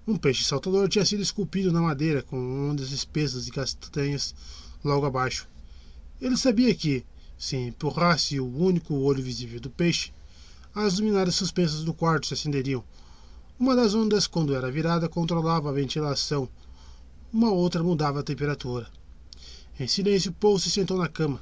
Um 0.07 0.15
peixe 0.15 0.45
saltador 0.45 0.91
tinha 0.91 1.07
sido 1.07 1.23
esculpido 1.23 1.73
na 1.73 1.81
madeira 1.81 2.23
com 2.23 2.37
ondas 2.71 2.93
espessas 2.93 3.49
e 3.49 3.51
castanhas 3.51 4.35
logo 4.85 5.07
abaixo. 5.07 5.49
Ele 6.21 6.37
sabia 6.37 6.75
que, 6.75 7.03
se 7.39 7.57
empurrasse 7.57 8.39
o 8.39 8.47
único 8.47 8.93
olho 8.93 9.23
visível 9.23 9.59
do 9.59 9.71
peixe, 9.71 10.13
as 10.75 10.99
luminárias 10.99 11.37
suspensas 11.37 11.83
do 11.83 11.95
quarto 11.95 12.27
se 12.27 12.35
acenderiam. 12.35 12.85
Uma 13.59 13.75
das 13.75 13.95
ondas, 13.95 14.27
quando 14.27 14.55
era 14.55 14.71
virada, 14.71 15.09
controlava 15.09 15.71
a 15.71 15.73
ventilação. 15.73 16.47
Uma 17.33 17.51
outra 17.51 17.83
mudava 17.83 18.21
a 18.21 18.23
temperatura. 18.23 18.87
Em 19.81 19.89
silêncio, 19.89 20.31
Paul 20.31 20.59
se 20.59 20.71
sentou 20.71 20.99
na 20.99 21.09
cama. 21.09 21.41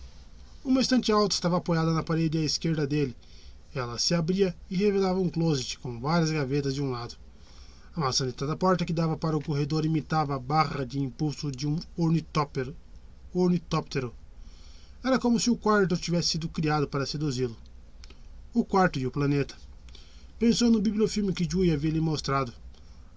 Uma 0.65 0.81
estante 0.81 1.10
alta 1.10 1.35
estava 1.35 1.57
apoiada 1.57 1.93
na 1.93 2.05
parede 2.05 2.39
à 2.39 2.43
esquerda 2.43 2.86
dele 2.86 3.17
ela 3.74 3.99
se 3.99 4.15
abria 4.15 4.55
e 4.68 4.76
revelava 4.76 5.20
um 5.20 5.28
closet 5.28 5.78
com 5.78 6.00
várias 6.00 6.31
gavetas 6.31 6.74
de 6.74 6.82
um 6.82 6.90
lado. 6.90 7.15
A 7.94 8.00
maçaneta 8.00 8.47
da 8.47 8.57
porta 8.57 8.84
que 8.84 8.92
dava 8.92 9.16
para 9.16 9.36
o 9.36 9.42
corredor 9.42 9.84
imitava 9.84 10.34
a 10.34 10.39
barra 10.39 10.84
de 10.84 10.99
impulso 10.99 11.50
de 11.50 11.66
um 11.66 11.78
ornitóptero. 11.97 12.74
Era 15.02 15.18
como 15.18 15.39
se 15.39 15.50
o 15.50 15.57
quarto 15.57 15.97
tivesse 15.97 16.28
sido 16.28 16.49
criado 16.49 16.86
para 16.89 17.07
seduzi-lo. 17.07 17.57
O 18.52 18.65
quarto 18.65 18.99
e 18.99 19.07
o 19.07 19.10
planeta. 19.10 19.55
Pensou 20.39 20.70
no 20.70 20.81
bibliofilme 20.81 21.32
que 21.32 21.47
Dewey 21.47 21.73
havia 21.73 21.90
lhe 21.90 22.00
mostrado. 22.00 22.52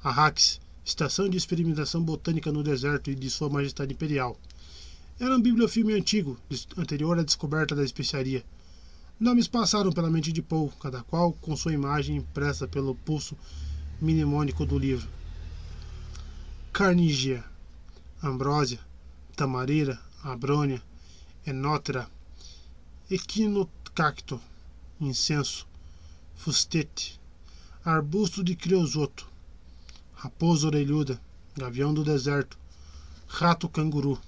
A 0.03 0.09
Hax, 0.09 0.59
Estação 0.85 1.29
de 1.29 1.37
Experimentação 1.37 2.03
Botânica 2.03 2.51
no 2.51 2.61
Deserto 2.61 3.09
e 3.09 3.15
de 3.15 3.29
Sua 3.29 3.49
Majestade 3.49 3.93
Imperial. 3.93 4.37
Era 5.19 5.35
um 5.35 5.41
bibliofilme 5.41 5.93
antigo, 5.93 6.37
anterior 6.77 7.17
à 7.17 7.23
descoberta 7.23 7.75
da 7.75 7.83
especiaria, 7.83 8.43
Nomes 9.19 9.47
passaram 9.47 9.91
pela 9.91 10.09
mente 10.09 10.31
de 10.31 10.41
Paul, 10.41 10.71
cada 10.79 11.03
qual 11.03 11.33
com 11.33 11.55
sua 11.55 11.71
imagem 11.71 12.17
impressa 12.17 12.67
pelo 12.67 12.95
pulso 12.95 13.37
mnemônico 14.01 14.65
do 14.65 14.77
livro. 14.77 15.07
Carnigia, 16.73 17.43
Ambrósia, 18.21 18.79
Tamarira, 19.35 20.01
Abrônia, 20.23 20.81
Enótera, 21.45 22.09
Equinocacto, 23.09 24.41
Incenso, 24.99 25.67
Fustete, 26.35 27.19
Arbusto 27.85 28.43
de 28.43 28.55
Criosoto, 28.55 29.27
Raposa 30.15 30.67
Orelhuda, 30.67 31.21
Gavião 31.55 31.93
do 31.93 32.03
Deserto, 32.03 32.57
Rato 33.27 33.69
Canguru. 33.69 34.19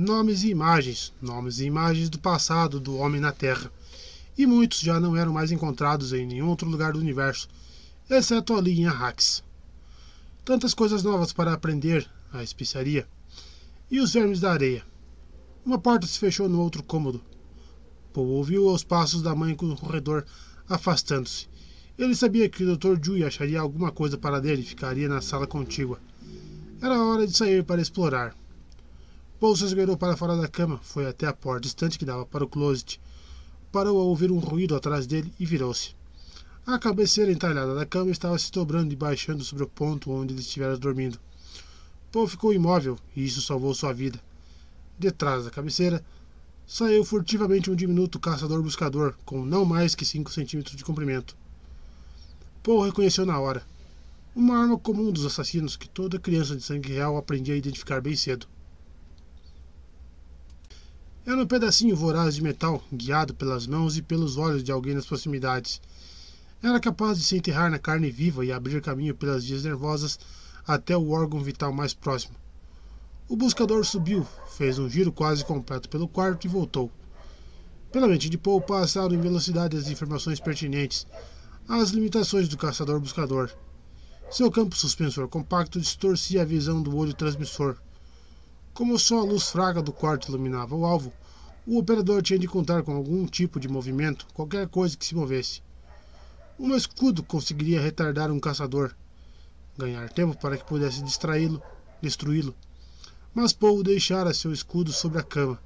Nomes 0.00 0.44
e 0.44 0.50
imagens, 0.50 1.12
nomes 1.20 1.58
e 1.58 1.64
imagens 1.64 2.08
do 2.08 2.20
passado 2.20 2.78
do 2.78 2.96
homem 2.98 3.20
na 3.20 3.32
Terra, 3.32 3.68
e 4.38 4.46
muitos 4.46 4.78
já 4.78 5.00
não 5.00 5.16
eram 5.16 5.32
mais 5.32 5.50
encontrados 5.50 6.12
em 6.12 6.24
nenhum 6.24 6.48
outro 6.48 6.70
lugar 6.70 6.92
do 6.92 7.00
universo, 7.00 7.48
exceto 8.08 8.54
ali 8.54 8.78
em 8.78 8.86
Arrax. 8.86 9.42
Tantas 10.44 10.72
coisas 10.72 11.02
novas 11.02 11.32
para 11.32 11.52
aprender, 11.52 12.08
a 12.32 12.44
especiaria, 12.44 13.08
e 13.90 13.98
os 13.98 14.12
vermes 14.12 14.38
da 14.38 14.52
areia. 14.52 14.84
Uma 15.66 15.80
porta 15.80 16.06
se 16.06 16.16
fechou 16.16 16.48
no 16.48 16.60
outro 16.60 16.84
cômodo. 16.84 17.20
Paul 18.12 18.28
ouviu 18.28 18.68
os 18.68 18.84
passos 18.84 19.20
da 19.20 19.34
mãe 19.34 19.56
no 19.60 19.76
corredor, 19.76 20.24
afastando-se. 20.68 21.48
Ele 21.98 22.14
sabia 22.14 22.48
que 22.48 22.62
o 22.62 22.76
Dr. 22.76 22.96
Dewey 22.96 23.24
acharia 23.24 23.58
alguma 23.58 23.90
coisa 23.90 24.16
para 24.16 24.40
dele 24.40 24.62
e 24.62 24.66
ficaria 24.66 25.08
na 25.08 25.20
sala 25.20 25.48
contígua. 25.48 25.98
Era 26.80 27.02
hora 27.02 27.26
de 27.26 27.36
sair 27.36 27.64
para 27.64 27.82
explorar. 27.82 28.36
Paul 29.40 29.54
se 29.54 29.66
esgueirou 29.66 29.96
para 29.96 30.16
fora 30.16 30.36
da 30.36 30.48
cama, 30.48 30.80
foi 30.82 31.06
até 31.06 31.24
a 31.24 31.32
porta 31.32 31.60
distante 31.60 31.96
que 31.96 32.04
dava 32.04 32.26
para 32.26 32.42
o 32.42 32.48
closet. 32.48 33.00
Parou 33.70 34.00
ao 34.00 34.08
ouvir 34.08 34.32
um 34.32 34.38
ruído 34.40 34.74
atrás 34.74 35.06
dele 35.06 35.32
e 35.38 35.46
virou-se. 35.46 35.94
A 36.66 36.76
cabeceira 36.76 37.30
entalhada 37.30 37.72
da 37.72 37.86
cama 37.86 38.10
estava 38.10 38.36
se 38.36 38.50
dobrando 38.50 38.92
e 38.92 38.96
baixando 38.96 39.44
sobre 39.44 39.62
o 39.62 39.68
ponto 39.68 40.10
onde 40.10 40.34
ele 40.34 40.40
estivera 40.40 40.76
dormindo. 40.76 41.20
Paul 42.10 42.26
ficou 42.26 42.52
imóvel 42.52 42.98
e 43.14 43.24
isso 43.24 43.40
salvou 43.40 43.72
sua 43.74 43.92
vida. 43.92 44.20
Detrás 44.98 45.44
da 45.44 45.52
cabeceira, 45.52 46.04
saiu 46.66 47.04
furtivamente 47.04 47.70
um 47.70 47.76
diminuto 47.76 48.18
caçador-buscador 48.18 49.14
com 49.24 49.46
não 49.46 49.64
mais 49.64 49.94
que 49.94 50.04
cinco 50.04 50.32
centímetros 50.32 50.74
de 50.74 50.84
comprimento. 50.84 51.36
Paul 52.60 52.82
reconheceu 52.82 53.24
na 53.24 53.38
hora. 53.38 53.62
Uma 54.34 54.58
arma 54.58 54.76
comum 54.76 55.12
dos 55.12 55.24
assassinos 55.24 55.76
que 55.76 55.88
toda 55.88 56.18
criança 56.18 56.56
de 56.56 56.62
sangue 56.62 56.92
real 56.92 57.16
aprendia 57.16 57.54
a 57.54 57.58
identificar 57.58 58.00
bem 58.00 58.16
cedo. 58.16 58.48
Era 61.28 61.42
um 61.42 61.46
pedacinho 61.46 61.94
voraz 61.94 62.36
de 62.36 62.42
metal, 62.42 62.82
guiado 62.90 63.34
pelas 63.34 63.66
mãos 63.66 63.98
e 63.98 64.00
pelos 64.00 64.38
olhos 64.38 64.64
de 64.64 64.72
alguém 64.72 64.94
nas 64.94 65.04
proximidades. 65.04 65.78
Era 66.62 66.80
capaz 66.80 67.18
de 67.18 67.24
se 67.24 67.36
enterrar 67.36 67.70
na 67.70 67.78
carne 67.78 68.10
viva 68.10 68.46
e 68.46 68.50
abrir 68.50 68.80
caminho 68.80 69.14
pelas 69.14 69.44
vias 69.44 69.62
nervosas 69.62 70.18
até 70.66 70.96
o 70.96 71.10
órgão 71.10 71.42
vital 71.42 71.70
mais 71.70 71.92
próximo. 71.92 72.34
O 73.28 73.36
buscador 73.36 73.84
subiu, 73.84 74.26
fez 74.56 74.78
um 74.78 74.88
giro 74.88 75.12
quase 75.12 75.44
completo 75.44 75.90
pelo 75.90 76.08
quarto 76.08 76.46
e 76.46 76.48
voltou. 76.48 76.90
Pela 77.92 78.08
mente 78.08 78.30
de 78.30 78.38
Paul 78.38 78.62
passaram 78.62 79.14
em 79.14 79.20
velocidade 79.20 79.76
as 79.76 79.88
informações 79.88 80.40
pertinentes. 80.40 81.06
as 81.68 81.90
limitações 81.90 82.48
do 82.48 82.56
caçador-buscador. 82.56 83.50
Seu 84.30 84.50
campo 84.50 84.74
suspensor 84.74 85.28
compacto 85.28 85.78
distorcia 85.78 86.40
a 86.40 86.46
visão 86.46 86.82
do 86.82 86.96
olho 86.96 87.12
transmissor. 87.12 87.76
Como 88.78 88.96
só 88.96 89.18
a 89.18 89.24
luz 89.24 89.50
fraca 89.50 89.82
do 89.82 89.92
quarto 89.92 90.28
iluminava 90.28 90.72
o 90.76 90.86
alvo, 90.86 91.12
o 91.66 91.80
operador 91.80 92.22
tinha 92.22 92.38
de 92.38 92.46
contar 92.46 92.84
com 92.84 92.94
algum 92.94 93.26
tipo 93.26 93.58
de 93.58 93.66
movimento, 93.66 94.24
qualquer 94.32 94.68
coisa 94.68 94.96
que 94.96 95.04
se 95.04 95.16
movesse. 95.16 95.60
Um 96.56 96.72
escudo 96.76 97.24
conseguiria 97.24 97.80
retardar 97.80 98.30
um 98.30 98.38
caçador, 98.38 98.94
ganhar 99.76 100.08
tempo 100.10 100.38
para 100.38 100.56
que 100.56 100.64
pudesse 100.64 101.02
distraí-lo, 101.02 101.60
destruí-lo. 102.00 102.54
Mas 103.34 103.52
Paul 103.52 103.82
deixara 103.82 104.32
seu 104.32 104.52
escudo 104.52 104.92
sobre 104.92 105.18
a 105.18 105.24
cama. 105.24 105.60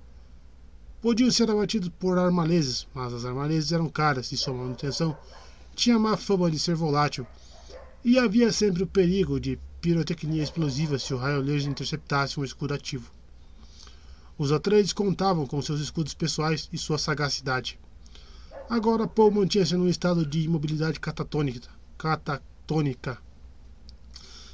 Podiam 1.03 1.31
ser 1.31 1.51
abatidos 1.51 1.91
por 1.91 2.19
armalezes, 2.19 2.89
mas 2.95 3.13
as 3.13 3.27
armalezes 3.27 3.73
eram 3.73 3.91
caras 3.91 4.33
e 4.33 4.39
sua 4.39 4.55
manutenção 4.55 5.15
tinha 5.75 5.99
má 5.99 6.17
fama 6.17 6.51
de 6.51 6.59
ser 6.59 6.77
volátil, 6.77 7.27
e 8.03 8.19
havia 8.19 8.51
sempre 8.51 8.83
o 8.83 8.87
perigo 8.87 9.39
de 9.39 9.61
pirotecnia 9.83 10.45
explosiva 10.45 10.97
se 10.97 11.13
o 11.13 11.17
raio 11.17 11.41
laser 11.43 11.69
interceptasse 11.69 12.39
um 12.39 12.45
escudo 12.45 12.73
ativo. 12.73 13.13
Os 14.39 14.53
Atreides 14.53 14.93
contavam 14.93 15.45
com 15.45 15.61
seus 15.61 15.81
escudos 15.81 16.15
pessoais 16.15 16.69
e 16.73 16.79
sua 16.79 16.99
sagacidade. 16.99 17.81
Agora 18.71 19.09
Paul 19.09 19.33
mantinha-se 19.33 19.77
num 19.77 19.89
estado 19.89 20.25
de 20.25 20.39
imobilidade 20.43 21.01
catatônica, 21.01 21.69
catatônica, 21.99 23.19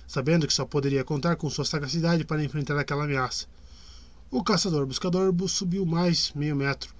sabendo 0.06 0.46
que 0.46 0.52
só 0.52 0.64
poderia 0.64 1.04
contar 1.04 1.36
com 1.36 1.50
sua 1.50 1.66
sagacidade 1.66 2.24
para 2.24 2.42
enfrentar 2.42 2.78
aquela 2.78 3.04
ameaça. 3.04 3.46
O 4.30 4.42
caçador-buscador 4.42 5.34
subiu 5.46 5.84
mais 5.84 6.32
meio 6.32 6.56
metro, 6.56 6.94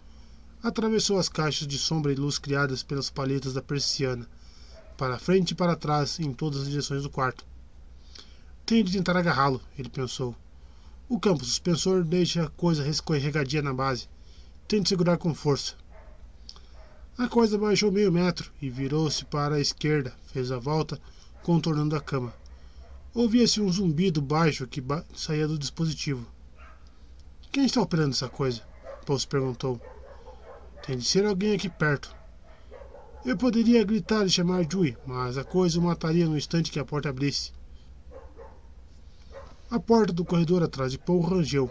atravessou 0.62 1.18
as 1.18 1.31
caixas 1.31 1.66
de 1.66 1.78
sombra 1.78 2.12
e 2.12 2.16
luz 2.16 2.39
criadas 2.39 2.82
pelas 2.82 3.08
palhetas 3.08 3.55
da 3.55 3.62
persiana, 3.62 4.28
para 4.98 5.18
frente 5.18 5.52
e 5.52 5.55
para 5.55 5.76
trás 5.76 6.20
em 6.20 6.31
todas 6.34 6.62
as 6.62 6.68
direções 6.68 7.02
do 7.02 7.10
quarto. 7.10 7.48
Tenho 8.68 8.84
de 8.84 8.92
tentar 8.92 9.16
agarrá-lo, 9.16 9.62
ele 9.78 9.88
pensou. 9.88 10.36
O 11.08 11.18
campo 11.18 11.42
suspensor 11.42 12.05
deixa 12.05 12.44
a 12.44 12.50
coisa 12.50 12.86
escorregadia 12.86 13.62
na 13.62 13.72
base. 13.72 14.10
Tente 14.68 14.90
segurar 14.90 15.16
com 15.16 15.34
força. 15.34 15.72
A 17.16 17.26
coisa 17.28 17.56
baixou 17.56 17.90
meio 17.90 18.12
metro 18.12 18.52
e 18.60 18.68
virou-se 18.68 19.24
para 19.24 19.55
a 19.55 19.60
esquerda, 19.60 20.12
fez 20.26 20.52
a 20.52 20.58
volta, 20.58 21.00
contornando 21.42 21.97
a 21.97 22.00
cama. 22.02 22.34
Ouvia-se 23.14 23.58
um 23.58 23.72
zumbido 23.72 24.20
baixo 24.20 24.66
que 24.66 24.82
ba 24.82 25.02
saía 25.16 25.48
do 25.48 25.58
dispositivo. 25.58 26.26
Quem 27.50 27.64
está 27.64 27.80
operando 27.80 28.10
essa 28.10 28.28
coisa? 28.28 28.60
Paul 29.06 29.18
perguntou. 29.26 29.80
Tem 30.86 30.98
de 30.98 31.06
ser 31.06 31.24
alguém 31.24 31.55
aqui 31.55 31.70
perto. 31.70 32.14
Eu 33.24 33.34
poderia 33.34 33.82
gritar 33.82 34.26
e 34.26 34.30
chamar 34.30 34.70
Jui, 34.70 34.94
mas 35.06 35.38
a 35.38 35.42
coisa 35.42 35.80
o 35.80 35.82
mataria 35.82 36.26
no 36.26 36.36
instante 36.36 36.70
que 36.70 36.78
a 36.78 36.84
porta 36.84 37.08
abrisse. 37.08 37.56
A 39.70 39.78
porta 39.78 40.14
do 40.14 40.24
corredor 40.24 40.62
atrás 40.62 40.92
de 40.92 40.98
Paul 40.98 41.20
rangeu. 41.20 41.70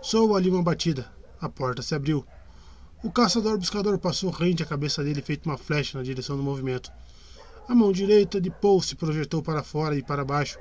Soou 0.00 0.36
ali 0.36 0.48
uma 0.48 0.62
batida. 0.62 1.10
A 1.40 1.48
porta 1.48 1.82
se 1.82 1.96
abriu. 1.96 2.24
O 3.02 3.10
caçador-buscador 3.10 3.98
passou 3.98 4.30
rente 4.30 4.62
à 4.62 4.66
cabeça 4.66 5.02
dele, 5.02 5.20
feito 5.20 5.46
uma 5.46 5.58
flecha 5.58 5.98
na 5.98 6.04
direção 6.04 6.36
do 6.36 6.42
movimento. 6.44 6.92
A 7.68 7.74
mão 7.74 7.90
direita 7.90 8.40
de 8.40 8.50
Paul 8.50 8.80
se 8.80 8.94
projetou 8.94 9.42
para 9.42 9.64
fora 9.64 9.96
e 9.96 10.02
para 10.02 10.24
baixo, 10.24 10.60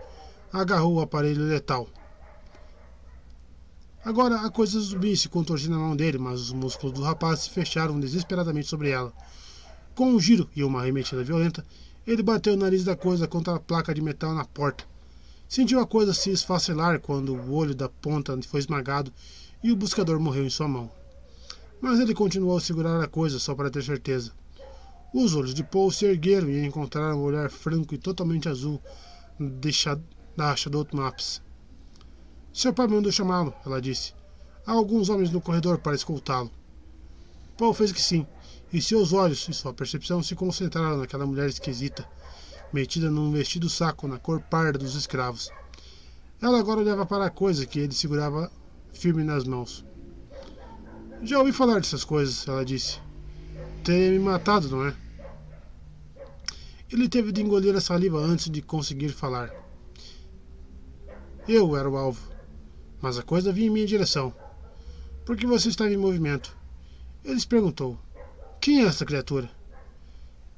agarrou 0.51 0.95
o 0.95 0.99
aparelho 0.99 1.43
letal. 1.43 1.88
Agora 4.03 4.41
a 4.41 4.49
coisa 4.49 4.80
zumbi 4.80 5.15
se 5.15 5.30
contorcia 5.30 5.69
na 5.69 5.77
mão 5.77 5.95
dele, 5.95 6.17
mas 6.17 6.41
os 6.41 6.53
músculos 6.53 6.95
do 6.95 7.03
rapaz 7.03 7.41
se 7.41 7.51
fecharam 7.51 7.99
desesperadamente 7.99 8.67
sobre 8.67 8.89
ela. 8.89 9.14
Com 9.93 10.09
um 10.09 10.19
giro 10.19 10.49
e 10.56 10.64
uma 10.64 10.81
arremetida 10.81 11.23
violenta, 11.23 11.64
ele 12.06 12.23
bateu 12.23 12.56
o 12.56 12.57
nariz 12.57 12.83
da 12.83 12.95
coisa 12.95 13.27
contra 13.27 13.53
a 13.53 13.59
placa 13.59 13.93
de 13.93 14.01
metal 14.01 14.33
na 14.33 14.43
porta. 14.43 14.97
Sentiu 15.50 15.80
a 15.80 15.88
coisa 15.88 16.14
se 16.14 16.30
esfacelar 16.30 17.00
quando 17.00 17.34
o 17.34 17.53
olho 17.53 17.74
da 17.74 17.88
ponta 17.88 18.38
foi 18.42 18.59
esmagado 18.59 19.14
e 19.64 19.72
o 19.72 19.76
buscador 19.76 20.19
morreu 20.19 20.45
em 20.45 20.50
sua 20.50 20.67
mão. 20.67 20.92
Mas 21.80 22.00
ele 22.00 22.14
continuou 22.14 22.58
a 22.58 22.61
segurar 22.61 23.01
a 23.01 23.08
coisa 23.08 23.40
só 23.40 23.56
para 23.56 23.69
ter 23.69 23.84
certeza. 23.84 24.32
Os 25.14 25.34
olhos 25.34 25.53
de 25.53 25.64
Paul 25.64 25.90
se 25.90 26.06
ergueram 26.06 26.50
e 26.50 26.66
encontraram 26.66 27.19
um 27.19 27.24
olhar 27.24 27.50
franco 27.50 27.95
e 27.95 27.98
totalmente 27.98 28.50
azul 28.50 28.82
da 30.35 30.56
Shadow 30.56 30.85
Maps. 30.92 31.42
Seu 32.51 32.74
pai 32.74 32.88
mandou 32.88 33.11
chamá-lo, 33.11 33.53
ela 33.66 33.82
disse. 33.82 34.14
Há 34.66 34.74
alguns 34.74 35.08
homens 35.08 35.32
no 35.32 35.40
corredor 35.40 35.77
para 35.77 35.95
escoltá-lo. 35.95 36.51
Paul 37.58 37.74
fez 37.74 37.92
que 37.93 38.01
sim, 38.01 38.27
e 38.74 38.82
seus 38.82 39.14
olhos 39.14 39.48
e 39.48 39.53
sua 39.53 39.74
percepção 39.74 40.22
se 40.22 40.35
concentraram 40.35 40.98
naquela 40.98 41.26
mulher 41.26 41.48
esquisita, 41.48 42.08
metida 42.73 43.09
num 43.09 43.31
vestido 43.31 43.69
saco 43.69 44.07
na 44.07 44.17
cor 44.17 44.41
parda 44.41 44.79
dos 44.79 44.95
escravos. 44.95 45.51
Ela 46.41 46.59
agora 46.59 46.79
olhava 46.79 47.05
para 47.05 47.25
a 47.25 47.29
coisa 47.29 47.65
que 47.65 47.79
ele 47.79 47.93
segurava 47.93 48.51
firme 48.93 49.23
nas 49.23 49.43
mãos. 49.43 49.85
Já 51.23 51.39
ouvi 51.39 51.51
falar 51.51 51.75
dessas 51.75 52.03
coisas, 52.03 52.47
ela 52.47 52.63
disse. 52.63 52.99
Teria 53.83 54.11
me 54.11 54.19
matado, 54.19 54.69
não 54.69 54.85
é? 54.85 54.95
Ele 56.91 57.09
teve 57.09 57.31
de 57.31 57.41
engolir 57.41 57.75
a 57.75 57.81
saliva 57.81 58.19
antes 58.19 58.49
de 58.49 58.61
conseguir 58.61 59.09
falar. 59.09 59.51
Eu 61.47 61.75
era 61.75 61.89
o 61.89 61.97
alvo 61.97 62.37
mas 63.01 63.17
a 63.17 63.23
coisa 63.23 63.51
vinha 63.51 63.67
em 63.67 63.71
minha 63.71 63.85
direção. 63.85 64.33
Por 65.25 65.37
que 65.37 65.45
você 65.45 65.69
estava 65.69 65.91
em 65.91 65.97
movimento? 65.97 66.55
Ele 67.23 67.39
se 67.39 67.47
perguntou: 67.47 67.97
Quem 68.59 68.83
é 68.83 68.87
essa 68.87 69.05
criatura? 69.05 69.49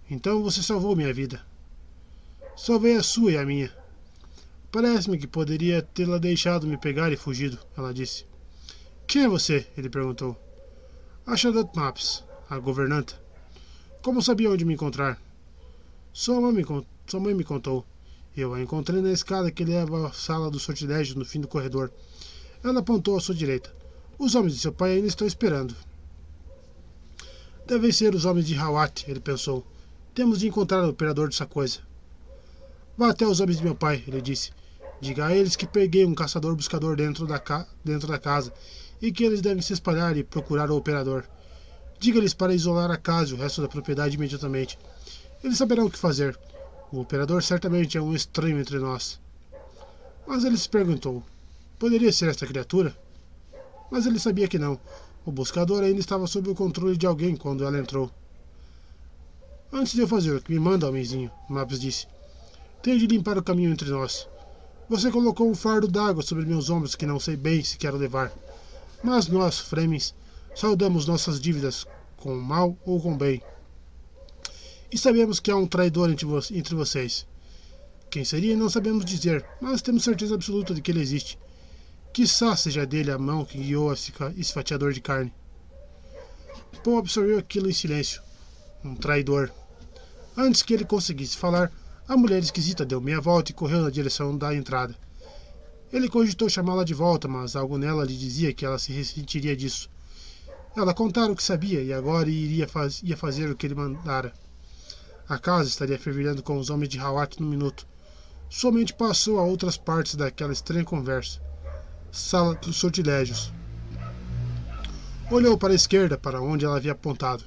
Então 0.10 0.42
você 0.42 0.64
salvou 0.64 0.96
minha 0.96 1.14
vida. 1.14 1.46
Salvei 2.62 2.98
a 2.98 3.02
sua 3.02 3.32
e 3.32 3.38
a 3.38 3.46
minha. 3.46 3.72
Parece-me 4.70 5.18
que 5.18 5.26
poderia 5.26 5.82
tê-la 5.82 6.18
deixado 6.18 6.68
me 6.68 6.76
pegar 6.76 7.10
e 7.10 7.16
fugido, 7.16 7.58
ela 7.78 7.94
disse. 7.94 8.26
Quem 9.08 9.24
é 9.24 9.30
você? 9.30 9.66
ele 9.78 9.90
perguntou. 9.90 10.38
A 11.26 11.38
Shadow 11.38 11.72
Maps, 11.74 12.22
a 12.50 12.60
governanta. 12.60 13.18
Como 14.02 14.22
sabia 14.22 14.50
onde 14.50 14.66
me 14.66 14.74
encontrar? 14.74 15.18
Sua 16.12 16.42
mãe 16.42 16.52
me, 16.52 16.66
sua 17.08 17.20
mãe 17.22 17.34
me 17.34 17.46
contou. 17.46 17.86
Eu 18.36 18.54
a 18.54 18.62
encontrei 18.62 19.02
na 19.02 19.14
escada 19.14 19.50
que 19.50 19.64
leva 19.64 20.10
à 20.10 20.12
sala 20.12 20.52
do 20.52 20.60
sortilégio 20.60 21.18
no 21.18 21.24
fim 21.24 21.40
do 21.40 21.48
corredor. 21.48 21.90
Ela 22.62 22.82
apontou 22.82 23.16
à 23.16 23.22
sua 23.22 23.36
direita. 23.36 23.74
Os 24.18 24.36
homens 24.36 24.56
de 24.56 24.60
seu 24.60 24.74
pai 24.74 24.96
ainda 24.96 25.08
estão 25.08 25.26
esperando. 25.26 25.74
Devem 27.66 27.94
ser 27.94 28.14
os 28.14 28.26
homens 28.26 28.46
de 28.46 28.58
Hawat, 28.58 29.06
ele 29.08 29.22
pensou. 29.22 29.66
Temos 30.14 30.42
de 30.42 30.50
encontrar 30.50 30.84
o 30.84 30.90
operador 30.90 31.30
dessa 31.30 31.46
coisa. 31.46 31.88
Vá 33.00 33.12
até 33.12 33.26
os 33.26 33.40
homens 33.40 33.60
de 33.60 33.64
meu 33.64 33.74
pai, 33.74 34.04
ele 34.06 34.22
disse. 34.22 34.52
Diga 35.00 35.28
a 35.28 35.34
eles 35.34 35.56
que 35.56 35.66
peguei 35.66 36.04
um 36.04 36.14
caçador-buscador 36.14 36.98
dentro, 36.98 37.26
da 37.26 37.42
dentro 37.82 38.10
da 38.10 38.20
casa 38.20 38.52
e 39.02 39.10
que 39.10 39.24
eles 39.24 39.40
devem 39.40 39.62
se 39.62 39.72
espalhar 39.72 40.18
e 40.18 40.24
procurar 40.26 40.70
o 40.70 40.76
operador. 40.76 41.24
Diga-lhes 41.98 42.34
para 42.34 42.54
isolar 42.54 42.92
a 42.92 42.98
casa 42.98 43.32
e 43.32 43.34
o 43.36 43.38
resto 43.38 43.62
da 43.62 43.70
propriedade 43.70 44.18
imediatamente. 44.18 44.78
Eles 45.42 45.58
saberão 45.58 45.86
o 45.86 45.90
que 45.90 45.98
fazer. 45.98 46.38
O 46.92 47.00
operador 47.00 47.42
certamente 47.42 47.98
é 47.98 48.02
um 48.02 48.14
estranho 48.14 48.60
entre 48.60 48.78
nós. 48.80 49.18
Mas 50.28 50.44
ele 50.44 50.58
se 50.58 50.68
perguntou: 50.68 51.24
Poderia 51.80 52.12
ser 52.12 52.28
esta 52.28 52.46
criatura? 52.46 52.94
Mas 53.90 54.06
ele 54.08 54.20
sabia 54.20 54.50
que 54.50 54.60
não. 54.60 54.78
O 55.26 55.32
buscador 55.32 55.84
ainda 55.84 56.02
estava 56.02 56.28
sob 56.28 56.50
o 56.50 56.56
controle 56.56 56.98
de 56.98 57.06
alguém 57.06 57.38
quando 57.38 57.64
ela 57.64 57.80
entrou. 57.80 58.12
Antes 59.72 59.94
de 59.94 60.02
eu 60.02 60.08
fazer 60.10 60.36
o 60.36 60.42
que 60.42 60.52
me 60.52 60.60
manda, 60.60 60.90
homenzinho, 60.90 61.32
Maps 61.50 61.80
disse, 61.80 62.06
tenho 62.82 63.00
de 63.00 63.08
limpar 63.08 63.38
o 63.38 63.44
caminho 63.44 63.72
entre 63.72 63.90
nós. 63.90 64.28
Você 64.90 65.12
colocou 65.12 65.50
um 65.50 65.56
fardo 65.56 65.88
d'água 65.88 66.24
sobre 66.24 66.46
meus 66.46 66.70
ombros 66.70 66.96
que 66.96 67.06
não 67.06 67.20
sei 67.20 67.36
bem 67.36 67.64
se 67.64 67.78
quero 67.78 67.98
levar. 67.98 68.32
Mas 69.04 69.28
nós, 69.28 69.60
Fremens, 69.60 70.16
saudamos 70.56 71.06
nossas 71.06 71.40
dívidas 71.40 71.86
com 72.18 72.36
mal 72.36 72.78
ou 72.86 73.02
com 73.02 73.16
bem. 73.16 73.42
E 74.92 74.98
sabemos 74.98 75.40
que 75.40 75.52
há 75.52 75.56
um 75.56 75.68
traidor 75.68 76.10
entre, 76.10 76.26
vo 76.26 76.40
entre 76.52 76.74
vocês. 76.74 77.28
Quem 78.10 78.26
seria 78.26 78.58
não 78.58 78.70
sabemos 78.70 79.06
dizer, 79.06 79.46
mas 79.62 79.84
temos 79.84 80.04
certeza 80.04 80.34
absoluta 80.34 80.74
de 80.74 80.82
que 80.82 80.90
ele 80.90 81.02
existe. 81.02 81.38
Quissá 82.12 82.56
seja 82.56 82.86
dele 82.86 83.12
a 83.12 83.20
mão 83.20 83.46
que 83.46 83.60
guiou 83.60 83.94
esse 83.94 84.52
fatiador 84.52 84.92
de 84.92 85.00
carne. 85.00 85.32
Paul 86.84 86.98
absorveu 86.98 87.38
aquilo 87.38 87.70
em 87.70 87.74
silêncio. 87.74 88.22
Um 88.84 88.96
traidor. 88.96 89.52
Antes 90.36 90.64
que 90.64 90.74
ele 90.74 90.86
conseguisse 90.86 91.38
falar, 91.38 91.72
a 92.10 92.18
mulher 92.18 92.40
esquisita 92.40 92.86
deu 92.86 93.00
meia 93.00 93.22
volta 93.22 93.52
e 93.52 93.54
correu 93.54 93.82
na 93.82 93.90
direção 93.90 94.38
da 94.38 94.54
entrada. 94.54 94.94
Ele 95.94 96.10
cogitou 96.10 96.50
chamá-la 96.50 96.84
de 96.84 96.94
volta, 96.94 97.28
mas 97.28 97.56
algo 97.56 97.78
nela 97.78 98.04
lhe 98.04 98.18
dizia 98.18 98.54
que 98.54 98.66
ela 98.66 98.78
se 98.78 98.92
ressentiria 98.92 99.56
disso. 99.56 99.90
Ela 100.76 100.94
contara 100.94 101.32
o 101.32 101.36
que 101.36 101.44
sabia 101.44 101.82
e 101.82 101.94
agora 101.94 102.30
iria 102.30 102.68
faz, 102.68 103.02
ia 103.02 103.16
fazer 103.16 103.50
o 103.50 103.56
que 103.56 103.66
ele 103.66 103.76
mandara. 103.76 104.34
A 105.30 105.40
casa 105.40 105.70
estaria 105.70 105.98
fervilhando 105.98 106.44
com 106.44 106.58
os 106.58 106.70
homens 106.70 106.90
de 106.90 107.00
Hawat 107.00 107.40
no 107.40 107.48
minuto. 107.48 107.88
Somente 108.50 108.94
passou 108.94 109.40
a 109.40 109.44
outras 109.44 109.78
partes 109.78 110.16
daquela 110.16 110.52
estranha 110.52 110.84
conversa 110.84 111.40
sala 112.12 112.56
dos 112.56 112.76
sortilégios. 112.76 113.54
Olhou 115.32 115.58
para 115.58 115.74
a 115.74 115.76
esquerda, 115.76 116.18
para 116.18 116.42
onde 116.42 116.66
ela 116.66 116.78
havia 116.78 116.94
apontado. 116.94 117.44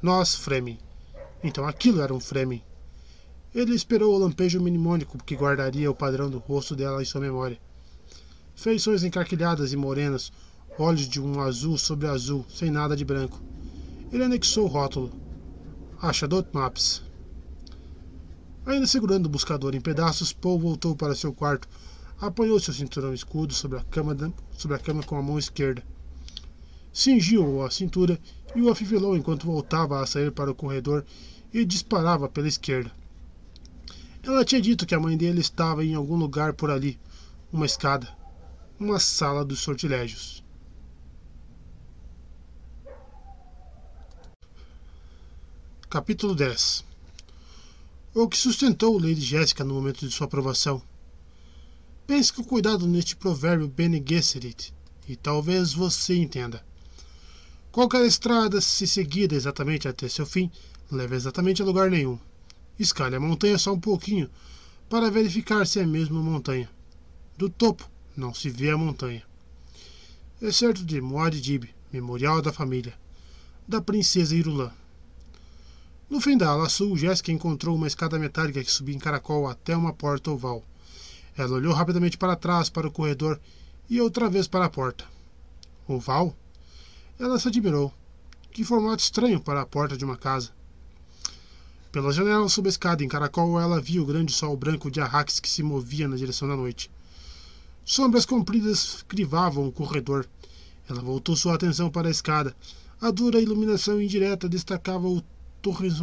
Nós, 0.00 0.34
Fremen. 0.34 0.78
Então 1.42 1.66
aquilo 1.66 2.00
era 2.00 2.14
um 2.14 2.20
Fremen. 2.20 2.62
Ele 3.58 3.74
esperou 3.74 4.14
o 4.14 4.18
lampejo 4.18 4.62
mnemônico 4.62 5.18
que 5.24 5.34
guardaria 5.34 5.90
o 5.90 5.94
padrão 5.94 6.30
do 6.30 6.38
rosto 6.38 6.76
dela 6.76 7.02
em 7.02 7.04
sua 7.04 7.20
memória. 7.20 7.58
Feições 8.54 9.02
encarquilhadas 9.02 9.72
e 9.72 9.76
morenas, 9.76 10.30
olhos 10.78 11.08
de 11.08 11.20
um 11.20 11.40
azul 11.40 11.76
sobre 11.76 12.06
azul, 12.06 12.46
sem 12.48 12.70
nada 12.70 12.96
de 12.96 13.04
branco. 13.04 13.42
Ele 14.12 14.22
anexou 14.22 14.66
o 14.66 14.68
rótulo. 14.68 15.10
Achadot 16.00 16.48
Maps. 16.52 17.02
Ainda 18.64 18.86
segurando 18.86 19.26
o 19.26 19.28
buscador 19.28 19.74
em 19.74 19.80
pedaços, 19.80 20.32
Paul 20.32 20.60
voltou 20.60 20.94
para 20.94 21.16
seu 21.16 21.32
quarto, 21.32 21.68
apanhou 22.20 22.60
seu 22.60 22.72
cinturão 22.72 23.12
escudo 23.12 23.52
sobre 23.52 23.76
a 23.76 23.82
cama, 23.82 24.16
sobre 24.56 24.76
a 24.76 24.78
cama 24.78 25.02
com 25.02 25.16
a 25.16 25.22
mão 25.22 25.36
esquerda. 25.36 25.82
Cingiu-o 26.92 27.64
à 27.64 27.72
cintura 27.72 28.20
e 28.54 28.62
o 28.62 28.70
afivelou 28.70 29.16
enquanto 29.16 29.46
voltava 29.46 30.00
a 30.00 30.06
sair 30.06 30.30
para 30.30 30.48
o 30.48 30.54
corredor 30.54 31.04
e 31.52 31.64
disparava 31.64 32.28
pela 32.28 32.46
esquerda. 32.46 32.92
Ela 34.22 34.44
tinha 34.44 34.60
dito 34.60 34.86
que 34.86 34.94
a 34.94 35.00
mãe 35.00 35.16
dele 35.16 35.40
estava 35.40 35.84
em 35.84 35.94
algum 35.94 36.16
lugar 36.16 36.52
por 36.52 36.70
ali, 36.70 36.98
uma 37.52 37.64
escada, 37.64 38.08
uma 38.78 38.98
sala 38.98 39.44
dos 39.44 39.60
sortilégios. 39.60 40.44
Capítulo 45.88 46.34
10 46.34 46.84
O 48.14 48.28
que 48.28 48.36
sustentou 48.36 48.98
Lady 48.98 49.22
Jéssica 49.22 49.64
no 49.64 49.74
momento 49.74 50.06
de 50.06 50.12
sua 50.12 50.26
aprovação? 50.26 50.82
Pense 52.06 52.32
com 52.32 52.44
cuidado 52.44 52.86
neste 52.86 53.16
provérbio 53.16 53.68
Bene 53.68 54.02
Gesserit, 54.06 54.74
e 55.08 55.16
talvez 55.16 55.72
você 55.72 56.14
entenda. 56.16 56.62
Qualquer 57.72 58.04
estrada, 58.04 58.60
se 58.60 58.86
seguida 58.86 59.34
exatamente 59.34 59.86
até 59.88 60.08
seu 60.08 60.26
fim, 60.26 60.50
leva 60.90 61.14
exatamente 61.14 61.62
a 61.62 61.64
lugar 61.64 61.90
nenhum. 61.90 62.18
Escale 62.78 63.16
a 63.16 63.20
montanha 63.20 63.58
só 63.58 63.72
um 63.72 63.80
pouquinho, 63.80 64.30
para 64.88 65.10
verificar 65.10 65.66
se 65.66 65.80
é 65.80 65.86
mesmo 65.86 66.22
montanha. 66.22 66.70
Do 67.36 67.50
topo, 67.50 67.88
não 68.16 68.32
se 68.32 68.48
vê 68.48 68.70
a 68.70 68.78
montanha. 68.78 69.22
Excerto 70.40 70.84
de 70.84 71.00
Moad 71.00 71.40
Dib, 71.40 71.64
Memorial 71.92 72.40
da 72.40 72.52
Família, 72.52 72.94
da 73.66 73.80
Princesa 73.80 74.34
Irulã. 74.34 74.72
No 76.08 76.20
fim 76.20 76.38
da 76.38 76.48
ala 76.48 76.68
sul, 76.68 76.96
Jéssica 76.96 77.32
encontrou 77.32 77.76
uma 77.76 77.86
escada 77.86 78.18
metálica 78.18 78.62
que 78.64 78.70
subia 78.70 78.94
em 78.94 78.98
caracol 78.98 79.46
até 79.46 79.76
uma 79.76 79.92
porta 79.92 80.30
oval. 80.30 80.64
Ela 81.36 81.56
olhou 81.56 81.74
rapidamente 81.74 82.16
para 82.16 82.34
trás, 82.34 82.70
para 82.70 82.88
o 82.88 82.90
corredor 82.90 83.38
e 83.90 84.00
outra 84.00 84.30
vez 84.30 84.48
para 84.48 84.64
a 84.64 84.70
porta. 84.70 85.04
Oval? 85.86 86.34
Ela 87.18 87.38
se 87.38 87.48
admirou. 87.48 87.92
Que 88.50 88.64
formato 88.64 89.02
estranho 89.02 89.40
para 89.40 89.60
a 89.60 89.66
porta 89.66 89.96
de 89.96 90.04
uma 90.04 90.16
casa. 90.16 90.50
Pela 91.90 92.12
janela 92.12 92.48
sob 92.50 92.68
a 92.68 92.70
escada 92.70 93.02
em 93.02 93.08
caracol, 93.08 93.58
ela 93.58 93.80
viu 93.80 94.02
o 94.02 94.06
grande 94.06 94.30
sol 94.30 94.54
branco 94.54 94.90
de 94.90 95.00
Arrax 95.00 95.40
que 95.40 95.48
se 95.48 95.62
movia 95.62 96.06
na 96.06 96.16
direção 96.16 96.46
da 96.46 96.54
noite. 96.54 96.90
Sombras 97.82 98.26
compridas 98.26 99.02
crivavam 99.08 99.66
o 99.66 99.72
corredor. 99.72 100.28
Ela 100.86 101.00
voltou 101.00 101.34
sua 101.34 101.54
atenção 101.54 101.90
para 101.90 102.08
a 102.08 102.10
escada. 102.10 102.54
A 103.00 103.10
dura 103.10 103.40
iluminação 103.40 104.02
indireta 104.02 104.46
destacava 104.48 105.08
o 105.08 105.22
torres, 105.62 106.02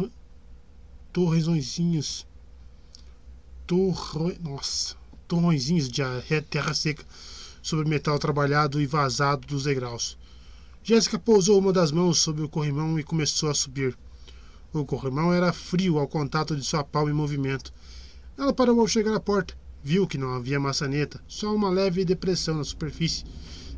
torresõezinhos, 1.12 2.26
torro, 3.64 4.32
nossa, 4.42 4.96
de 5.28 6.42
terra 6.42 6.74
seca 6.74 7.04
sobre 7.62 7.88
metal 7.88 8.18
trabalhado 8.18 8.80
e 8.80 8.86
vazado 8.86 9.46
dos 9.46 9.64
degraus. 9.64 10.18
Jéssica 10.82 11.18
pousou 11.18 11.58
uma 11.60 11.72
das 11.72 11.92
mãos 11.92 12.20
sobre 12.20 12.42
o 12.42 12.48
corrimão 12.48 12.98
e 12.98 13.04
começou 13.04 13.50
a 13.50 13.54
subir. 13.54 13.96
O 14.80 14.84
corrimão 14.84 15.32
era 15.32 15.52
frio 15.52 15.98
ao 15.98 16.06
contato 16.06 16.56
de 16.56 16.64
sua 16.64 16.84
palma 16.84 17.10
em 17.10 17.14
movimento. 17.14 17.72
Ela 18.36 18.52
parou 18.52 18.80
ao 18.80 18.88
chegar 18.88 19.14
à 19.14 19.20
porta. 19.20 19.54
Viu 19.82 20.06
que 20.06 20.18
não 20.18 20.34
havia 20.34 20.60
maçaneta, 20.60 21.20
só 21.26 21.54
uma 21.54 21.70
leve 21.70 22.04
depressão 22.04 22.56
na 22.56 22.64
superfície, 22.64 23.24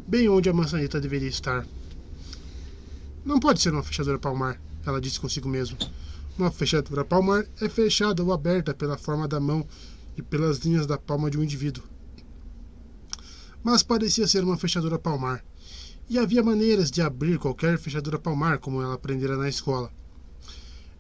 bem 0.07 0.29
onde 0.29 0.49
a 0.49 0.55
maçaneta 0.55 1.01
deveria 1.01 1.29
estar. 1.29 1.67
Não 3.25 3.39
pode 3.39 3.61
ser 3.61 3.73
uma 3.73 3.83
fechadura 3.83 4.19
palmar 4.19 4.59
ela 4.89 5.01
disse 5.01 5.21
consigo 5.21 5.49
mesma. 5.49 5.77
Uma 6.37 6.51
fechadura 6.51 7.05
palmar 7.05 7.45
é 7.61 7.69
fechada 7.69 8.23
ou 8.23 8.33
aberta 8.33 8.73
pela 8.73 8.97
forma 8.97 9.29
da 9.29 9.41
mão 9.41 9.67
e 10.17 10.23
pelas 10.23 10.59
linhas 10.59 10.87
da 10.87 10.97
palma 10.97 11.31
de 11.31 11.39
um 11.39 11.43
indivíduo. 11.43 11.85
Mas 13.63 13.83
parecia 13.83 14.27
ser 14.27 14.45
uma 14.45 14.57
fechadura 14.57 14.99
palmar. 14.99 15.45
E 16.09 16.19
havia 16.19 16.43
maneiras 16.43 16.91
de 16.91 17.03
abrir 17.03 17.39
qualquer 17.39 17.79
fechadura 17.79 18.19
palmar, 18.19 18.59
como 18.59 18.81
ela 18.81 18.95
aprendera 18.95 19.37
na 19.37 19.49
escola. 19.49 19.93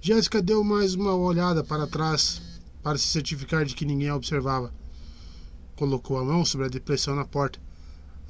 Jéssica 0.00 0.40
deu 0.40 0.62
mais 0.64 0.94
uma 0.94 1.14
olhada 1.14 1.62
para 1.64 1.86
trás 1.86 2.40
para 2.82 2.98
se 2.98 3.06
certificar 3.08 3.64
de 3.64 3.74
que 3.74 3.84
ninguém 3.84 4.08
a 4.08 4.16
observava. 4.16 4.72
Colocou 5.76 6.18
a 6.18 6.24
mão 6.24 6.44
sobre 6.44 6.66
a 6.66 6.70
depressão 6.70 7.14
na 7.14 7.24
porta. 7.24 7.60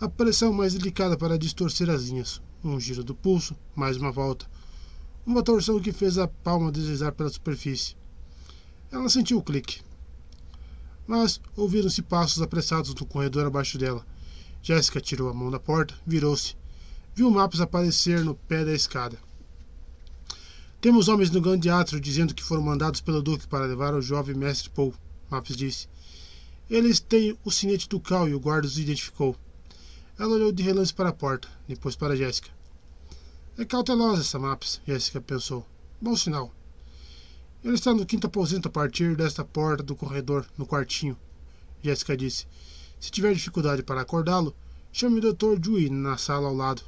A 0.01 0.09
pressão 0.09 0.53
mais 0.53 0.75
delicada 0.75 1.17
para 1.17 1.39
distorcer 1.39 1.91
as 1.91 2.05
linhas. 2.05 2.41
Um 2.65 2.79
giro 2.81 3.05
do 3.05 3.15
pulso, 3.15 3.57
mais 3.75 3.97
uma 3.97 4.11
volta 4.11 4.47
uma 5.29 5.43
torção 5.43 5.79
que 5.79 5.93
fez 5.93 6.17
a 6.17 6.27
palma 6.27 6.73
deslizar 6.73 7.13
pela 7.13 7.29
superfície. 7.29 7.95
Ela 8.91 9.11
sentiu 9.11 9.37
o 9.37 9.43
clique. 9.43 9.83
Mas 11.07 11.39
ouviram-se 11.55 12.01
passos 12.01 12.41
apressados 12.41 12.95
no 12.95 13.05
corredor 13.05 13.47
abaixo 13.47 13.77
dela. 13.77 14.07
Jéssica 14.63 15.03
tirou 15.03 15.29
a 15.29 15.35
mão 15.35 15.51
da 15.51 15.61
porta, 15.61 15.95
virou-se. 16.07 16.57
Viu 17.15 17.31
mapas 17.31 17.61
aparecer 17.61 18.25
no 18.25 18.35
pé 18.35 18.65
da 18.65 18.73
escada. 18.73 19.19
Temos 20.81 21.08
homens 21.08 21.28
no 21.32 21.40
grande 21.40 21.68
átrio 21.68 22.00
dizendo 22.00 22.32
que 22.32 22.42
foram 22.42 22.62
mandados 22.62 23.00
pelo 23.00 23.20
Duque 23.20 23.48
para 23.48 23.66
levar 23.66 23.94
o 23.94 24.00
jovem 24.00 24.36
mestre 24.36 24.70
Paul, 24.70 24.94
Maps 25.28 25.57
disse. 25.57 25.89
Eles 26.70 27.00
têm 27.00 27.36
o 27.44 27.50
sinete 27.50 27.89
ducal 27.89 28.28
e 28.28 28.34
o 28.34 28.39
guarda 28.39 28.68
os 28.68 28.78
identificou. 28.78 29.34
Ela 30.16 30.34
olhou 30.34 30.52
de 30.52 30.62
relance 30.62 30.94
para 30.94 31.08
a 31.08 31.12
porta, 31.12 31.48
depois 31.66 31.97
para 31.97 32.15
Jéssica. 32.15 32.50
É 33.57 33.65
cautelosa 33.65 34.20
essa 34.20 34.39
Maps, 34.39 34.81
Jéssica 34.86 35.20
pensou. 35.20 35.66
Bom 36.00 36.15
sinal. 36.15 36.55
Ele 37.65 37.74
está 37.74 37.92
no 37.92 38.07
quinto 38.07 38.28
aposento 38.28 38.68
a 38.68 38.70
partir 38.70 39.16
desta 39.16 39.44
porta 39.44 39.82
do 39.82 39.97
corredor, 39.97 40.47
no 40.57 40.65
quartinho. 40.65 41.18
Jéssica 41.82 42.16
disse. 42.16 42.47
Se 43.00 43.10
tiver 43.10 43.34
dificuldade 43.34 43.82
para 43.82 44.02
acordá-lo, 44.02 44.55
chame 44.92 45.18
o 45.18 45.32
Dr. 45.32 45.58
Dewey 45.58 45.90
na 45.90 46.16
sala 46.16 46.47
ao 46.47 46.55
lado. 46.55 46.82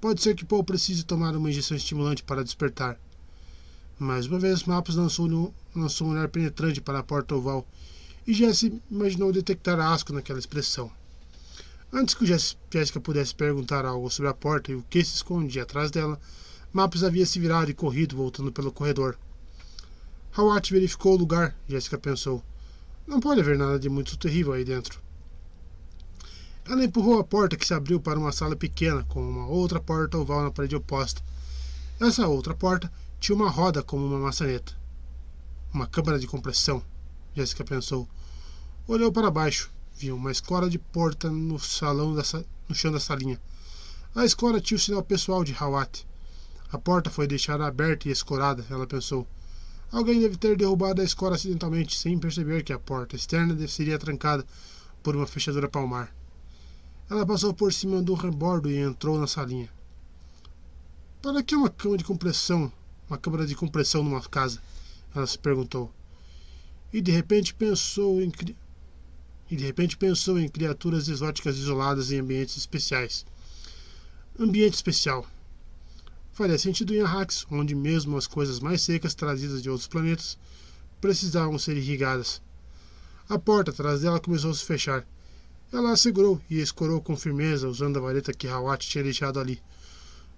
Pode 0.00 0.20
ser 0.20 0.34
que 0.34 0.44
Paul 0.44 0.64
precise 0.64 1.04
tomar 1.04 1.36
uma 1.36 1.48
injeção 1.48 1.76
estimulante 1.76 2.24
para 2.24 2.42
despertar. 2.42 2.98
Mais 4.00 4.24
uma 4.24 4.38
vez, 4.38 4.64
Maps 4.64 4.94
lançou, 4.94 5.52
lançou 5.76 6.06
um 6.06 6.12
olhar 6.12 6.26
penetrante 6.26 6.80
para 6.80 7.00
a 7.00 7.02
porta 7.02 7.34
oval, 7.34 7.68
e 8.26 8.32
Jesse 8.32 8.72
imaginou 8.90 9.30
detectar 9.30 9.78
asco 9.78 10.14
naquela 10.14 10.38
expressão. 10.38 10.90
Antes 11.92 12.14
que 12.14 12.24
Jéssica 12.24 12.98
pudesse 12.98 13.34
perguntar 13.34 13.84
algo 13.84 14.08
sobre 14.08 14.30
a 14.30 14.34
porta 14.34 14.72
e 14.72 14.74
o 14.74 14.82
que 14.88 15.04
se 15.04 15.16
escondia 15.16 15.64
atrás 15.64 15.90
dela, 15.90 16.18
Maps 16.72 17.04
havia 17.04 17.26
se 17.26 17.38
virado 17.38 17.70
e 17.70 17.74
corrido, 17.74 18.16
voltando 18.16 18.50
pelo 18.50 18.72
corredor. 18.72 19.18
Hawat 20.34 20.72
verificou 20.72 21.12
o 21.12 21.18
lugar, 21.18 21.54
Jéssica 21.68 21.98
pensou. 21.98 22.42
Não 23.06 23.20
pode 23.20 23.42
haver 23.42 23.58
nada 23.58 23.78
de 23.78 23.90
muito 23.90 24.16
terrível 24.16 24.54
aí 24.54 24.64
dentro. 24.64 24.98
Ela 26.64 26.86
empurrou 26.86 27.20
a 27.20 27.24
porta 27.24 27.54
que 27.54 27.66
se 27.66 27.74
abriu 27.74 28.00
para 28.00 28.18
uma 28.18 28.32
sala 28.32 28.56
pequena, 28.56 29.04
com 29.04 29.20
uma 29.20 29.46
outra 29.46 29.78
porta 29.78 30.16
oval 30.16 30.42
na 30.44 30.50
parede 30.50 30.74
oposta. 30.74 31.22
Essa 32.00 32.26
outra 32.26 32.54
porta 32.54 32.90
tinha 33.20 33.36
uma 33.36 33.48
roda 33.48 33.82
como 33.82 34.04
uma 34.04 34.18
maçaneta. 34.18 34.76
Uma 35.72 35.86
câmara 35.86 36.18
de 36.18 36.26
compressão, 36.26 36.82
Jéssica 37.36 37.62
pensou. 37.62 38.08
Olhou 38.88 39.12
para 39.12 39.30
baixo 39.30 39.70
viu 40.00 40.16
uma 40.16 40.32
escora 40.32 40.70
de 40.70 40.78
porta 40.78 41.28
no 41.28 41.58
salão 41.58 42.14
da, 42.14 42.22
no 42.66 42.74
chão 42.74 42.90
da 42.90 42.98
salinha. 42.98 43.38
A 44.14 44.24
escora 44.24 44.58
tinha 44.58 44.76
o 44.76 44.80
sinal 44.80 45.02
pessoal 45.02 45.44
de 45.44 45.54
Hawat. 45.54 46.06
A 46.72 46.78
porta 46.78 47.10
foi 47.10 47.26
deixada 47.26 47.66
aberta 47.66 48.08
e 48.08 48.10
escorada, 48.10 48.64
ela 48.70 48.86
pensou. 48.86 49.26
Alguém 49.92 50.18
deve 50.18 50.38
ter 50.38 50.56
derrubado 50.56 51.02
a 51.02 51.04
escora 51.04 51.34
acidentalmente, 51.34 51.98
sem 51.98 52.18
perceber 52.18 52.62
que 52.62 52.72
a 52.72 52.78
porta 52.78 53.14
externa 53.14 53.54
seria 53.68 53.98
trancada 53.98 54.46
por 55.02 55.14
uma 55.14 55.26
fechadura 55.26 55.68
palmar. 55.68 56.14
Ela 57.10 57.26
passou 57.26 57.52
por 57.52 57.70
cima 57.70 58.00
do 58.00 58.14
rebordo 58.14 58.70
e 58.70 58.78
entrou 58.78 59.18
na 59.18 59.26
salinha. 59.26 59.68
Para 61.20 61.42
que 61.42 61.54
uma 61.54 61.68
cama 61.68 61.98
de 61.98 62.04
compressão, 62.04 62.72
uma 63.10 63.18
câmara 63.18 63.44
de 63.44 63.56
compressão 63.56 64.04
numa 64.04 64.22
casa? 64.22 64.62
Ela 65.12 65.26
se 65.26 65.36
perguntou. 65.36 65.92
E 66.92 67.00
de 67.00 67.10
repente 67.10 67.52
pensou 67.52 68.22
em 68.22 68.32
e 69.50 69.56
de 69.56 69.64
repente 69.64 69.96
pensou 69.96 70.38
em 70.38 70.48
criaturas 70.48 71.08
exóticas 71.08 71.56
isoladas 71.58 72.12
em 72.12 72.20
ambientes 72.20 72.56
especiais. 72.56 73.26
Ambiente 74.38 74.74
especial. 74.74 75.26
Faria 76.32 76.56
sentido 76.56 76.94
em 76.94 77.00
Arrax, 77.00 77.44
onde 77.50 77.74
mesmo 77.74 78.16
as 78.16 78.28
coisas 78.28 78.60
mais 78.60 78.80
secas 78.80 79.12
trazidas 79.12 79.60
de 79.60 79.68
outros 79.68 79.88
planetas 79.88 80.38
precisavam 81.00 81.58
ser 81.58 81.76
irrigadas. 81.76 82.40
A 83.28 83.38
porta 83.38 83.72
atrás 83.72 84.02
dela 84.02 84.20
começou 84.20 84.52
a 84.52 84.54
se 84.54 84.64
fechar. 84.64 85.04
Ela 85.72 85.92
a 85.92 85.96
segurou 85.96 86.40
e 86.48 86.60
escorou 86.60 87.00
com 87.00 87.16
firmeza, 87.16 87.68
usando 87.68 87.96
a 87.96 88.00
vareta 88.00 88.32
que 88.32 88.46
Hawat 88.46 88.88
tinha 88.88 89.02
deixado 89.02 89.40
ali. 89.40 89.60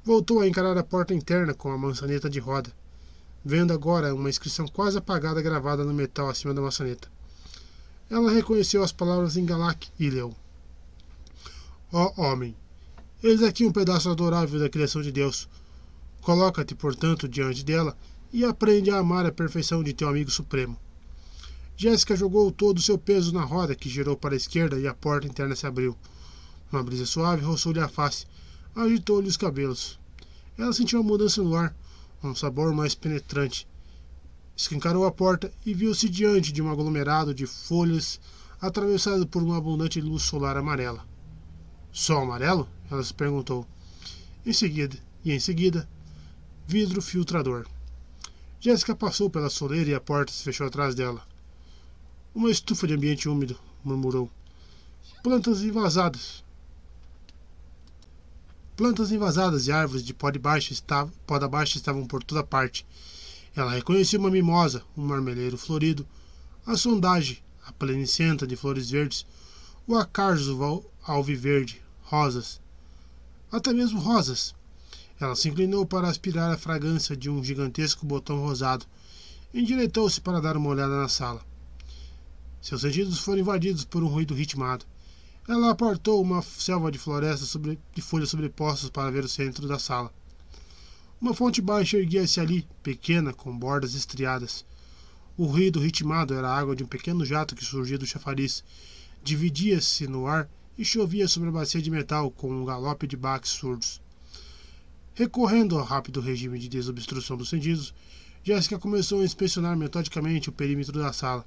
Voltou 0.05 0.41
a 0.41 0.49
encarar 0.49 0.77
a 0.77 0.83
porta 0.83 1.15
interna 1.15 1.55
com 1.55 1.71
a 1.71 1.79
maçaneta 1.79 2.29
de 2.29 2.41
roda. 2.41 2.73
vendo 3.45 3.73
agora 3.73 4.15
uma 4.15 4.29
inscrição 4.29 4.67
quase 4.67 4.99
apagada 4.99 5.41
gravada 5.41 5.85
no 5.85 5.95
metal 5.95 6.29
acima 6.29 6.53
da 6.53 6.61
maçaneta. 6.61 7.09
Ela 8.11 8.33
reconheceu 8.33 8.83
as 8.83 8.93
palavras 8.93 9.37
em 9.37 9.45
Galak 9.45 9.89
e 9.99 10.11
leu: 10.11 10.35
Ó 11.93 12.13
oh, 12.17 12.23
homem, 12.23 12.57
eis 13.23 13.43
aqui 13.43 13.65
um 13.65 13.71
pedaço 13.71 14.11
adorável 14.11 14.59
da 14.59 14.69
criação 14.69 15.03
de 15.03 15.13
Deus. 15.13 15.49
Coloca-te, 16.21 16.75
portanto, 16.75 17.29
diante 17.29 17.65
dela 17.65 17.97
e 18.33 18.45
aprende 18.45 18.91
a 18.91 18.99
amar 18.99 19.25
a 19.25 19.33
perfeição 19.33 19.85
de 19.85 19.93
teu 19.93 20.09
amigo 20.09 20.31
supremo. 20.31 20.77
Jéssica 21.77 22.17
jogou 22.17 22.51
todo 22.51 22.79
o 22.79 22.83
seu 22.83 22.99
peso 22.99 23.33
na 23.33 23.45
roda, 23.45 23.75
que 23.75 23.89
girou 23.89 24.17
para 24.17 24.35
a 24.35 24.37
esquerda 24.37 24.79
e 24.81 24.87
a 24.87 24.95
porta 24.95 25.29
interna 25.29 25.55
se 25.55 25.67
abriu. 25.67 25.97
Uma 26.73 26.83
brisa 26.83 27.07
suave 27.07 27.45
roçou-lhe 27.45 27.81
a 27.81 27.89
face, 27.89 28.27
agitou-lhe 28.75 29.29
os 29.29 29.37
cabelos. 29.37 29.99
Ela 30.57 30.73
sentiu 30.73 31.01
uma 31.01 31.09
mudança 31.09 31.43
no 31.43 31.55
ar, 31.55 31.75
um 32.23 32.35
sabor 32.35 32.73
mais 32.75 32.95
penetrante. 32.95 33.67
Escancarou 34.57 35.05
a 35.07 35.11
porta 35.11 35.53
e 35.65 35.75
viu-se 35.75 36.09
diante 36.09 36.53
de 36.53 36.63
um 36.63 36.71
aglomerado 36.71 37.35
de 37.35 37.47
folhas 37.47 38.21
atravessado 38.61 39.27
por 39.27 39.43
uma 39.43 39.57
abundante 39.57 40.01
luz 40.01 40.23
solar 40.23 40.57
amarela. 40.57 41.05
Sol 41.91 42.23
amarelo? 42.23 42.69
Ela 42.91 43.03
se 43.03 43.13
perguntou. 43.13 43.67
Em 44.47 44.53
seguida, 44.53 44.97
e 45.25 45.33
em 45.33 45.41
seguida, 45.41 45.89
vidro 46.67 47.03
filtrador. 47.03 47.67
Jéssica 48.61 48.95
passou 48.95 49.29
pela 49.29 49.51
soleira 49.51 49.91
e 49.91 49.95
a 49.95 50.01
porta 50.01 50.33
se 50.33 50.45
fechou 50.45 50.67
atrás 50.67 50.95
dela. 50.95 51.27
Uma 52.35 52.51
estufa 52.51 52.87
de 52.87 52.95
ambiente 52.95 53.29
úmido, 53.29 53.59
murmurou. 53.85 54.31
Plantas 55.23 55.63
invasadas. 55.63 56.42
Plantas 58.75 59.13
invasadas 59.13 59.67
e 59.67 59.73
árvores 59.73 60.03
de 60.03 60.15
pó 60.15 60.31
de 60.31 60.39
baixo 60.39 60.73
estavam, 60.73 61.13
baixa 61.51 61.77
estavam 61.77 62.07
por 62.07 62.25
toda 62.25 62.43
parte. 62.43 62.87
Ela 63.55 63.73
reconhecia 63.73 64.19
uma 64.19 64.31
mimosa, 64.31 64.83
um 64.97 65.05
marmeleiro 65.05 65.59
florido, 65.59 66.07
a 66.65 66.75
sondagem, 66.75 67.39
a 67.67 67.73
plenicenta 67.73 68.47
de 68.47 68.57
flores 68.57 68.91
verdes, 68.91 69.27
o 69.87 69.95
acarzo 69.95 70.85
alviverde, 71.05 71.83
rosas. 72.03 72.61
Até 73.51 73.75
mesmo 73.75 74.01
rosas. 74.01 74.55
Ela 75.21 75.37
se 75.37 75.51
inclinou 75.51 75.85
para 75.85 76.09
aspirar 76.09 76.51
a 76.51 76.57
fragrância 76.57 77.15
de 77.15 77.29
um 77.29 77.45
gigantesco 77.45 78.07
botão 78.07 78.39
rosado. 78.39 78.87
Endireitou-se 79.53 80.19
para 80.19 80.41
dar 80.41 80.57
uma 80.57 80.71
olhada 80.71 80.97
na 80.97 81.09
sala. 81.09 81.45
Seus 82.63 82.81
sentidos 82.81 83.19
foram 83.19 83.41
invadidos 83.41 83.85
por 83.85 84.03
um 84.03 84.09
ruído 84.09 84.35
ritmado. 84.35 84.87
Ela 85.49 85.73
apartou 85.73 86.23
uma 86.23 86.41
selva 86.41 86.93
de 86.93 87.01
floresta 87.01 87.45
sobre, 87.45 87.77
de 87.93 88.01
folhas 88.01 88.31
sobrepostas 88.31 88.89
para 88.89 89.11
ver 89.11 89.25
o 89.25 89.29
centro 89.29 89.67
da 89.67 89.77
sala. 89.77 90.13
Uma 91.21 91.35
fonte 91.35 91.61
baixa 91.61 91.99
erguia-se 91.99 92.39
ali, 92.39 92.67
pequena, 92.81 93.33
com 93.33 93.57
bordas 93.57 93.95
estriadas. 93.95 94.65
O 95.37 95.45
ruído 95.45 95.81
ritmado 95.81 96.33
era 96.33 96.49
a 96.49 96.57
água 96.57 96.77
de 96.77 96.85
um 96.85 96.87
pequeno 96.87 97.25
jato 97.25 97.57
que 97.57 97.65
surgia 97.65 97.99
do 97.99 98.07
chafariz. 98.07 98.63
Dividia-se 99.25 100.07
no 100.07 100.29
ar 100.29 100.49
e 100.79 100.85
chovia 100.85 101.27
sobre 101.27 101.49
a 101.49 101.53
bacia 101.53 101.83
de 101.83 101.91
metal 101.91 102.31
com 102.31 102.49
um 102.49 102.65
galope 102.65 103.09
de 103.09 103.17
baques 103.17 103.51
surdos. 103.51 104.01
Recorrendo 105.13 105.77
ao 105.77 105.85
rápido 105.85 106.21
regime 106.21 106.57
de 106.57 106.69
desobstrução 106.69 107.37
dos 107.37 107.49
sentidos, 107.49 107.93
Jéssica 108.45 108.79
começou 108.79 109.21
a 109.21 109.25
inspecionar 109.25 109.77
metodicamente 109.77 110.49
o 110.49 110.53
perímetro 110.53 111.01
da 111.01 111.13
sala. 111.13 111.45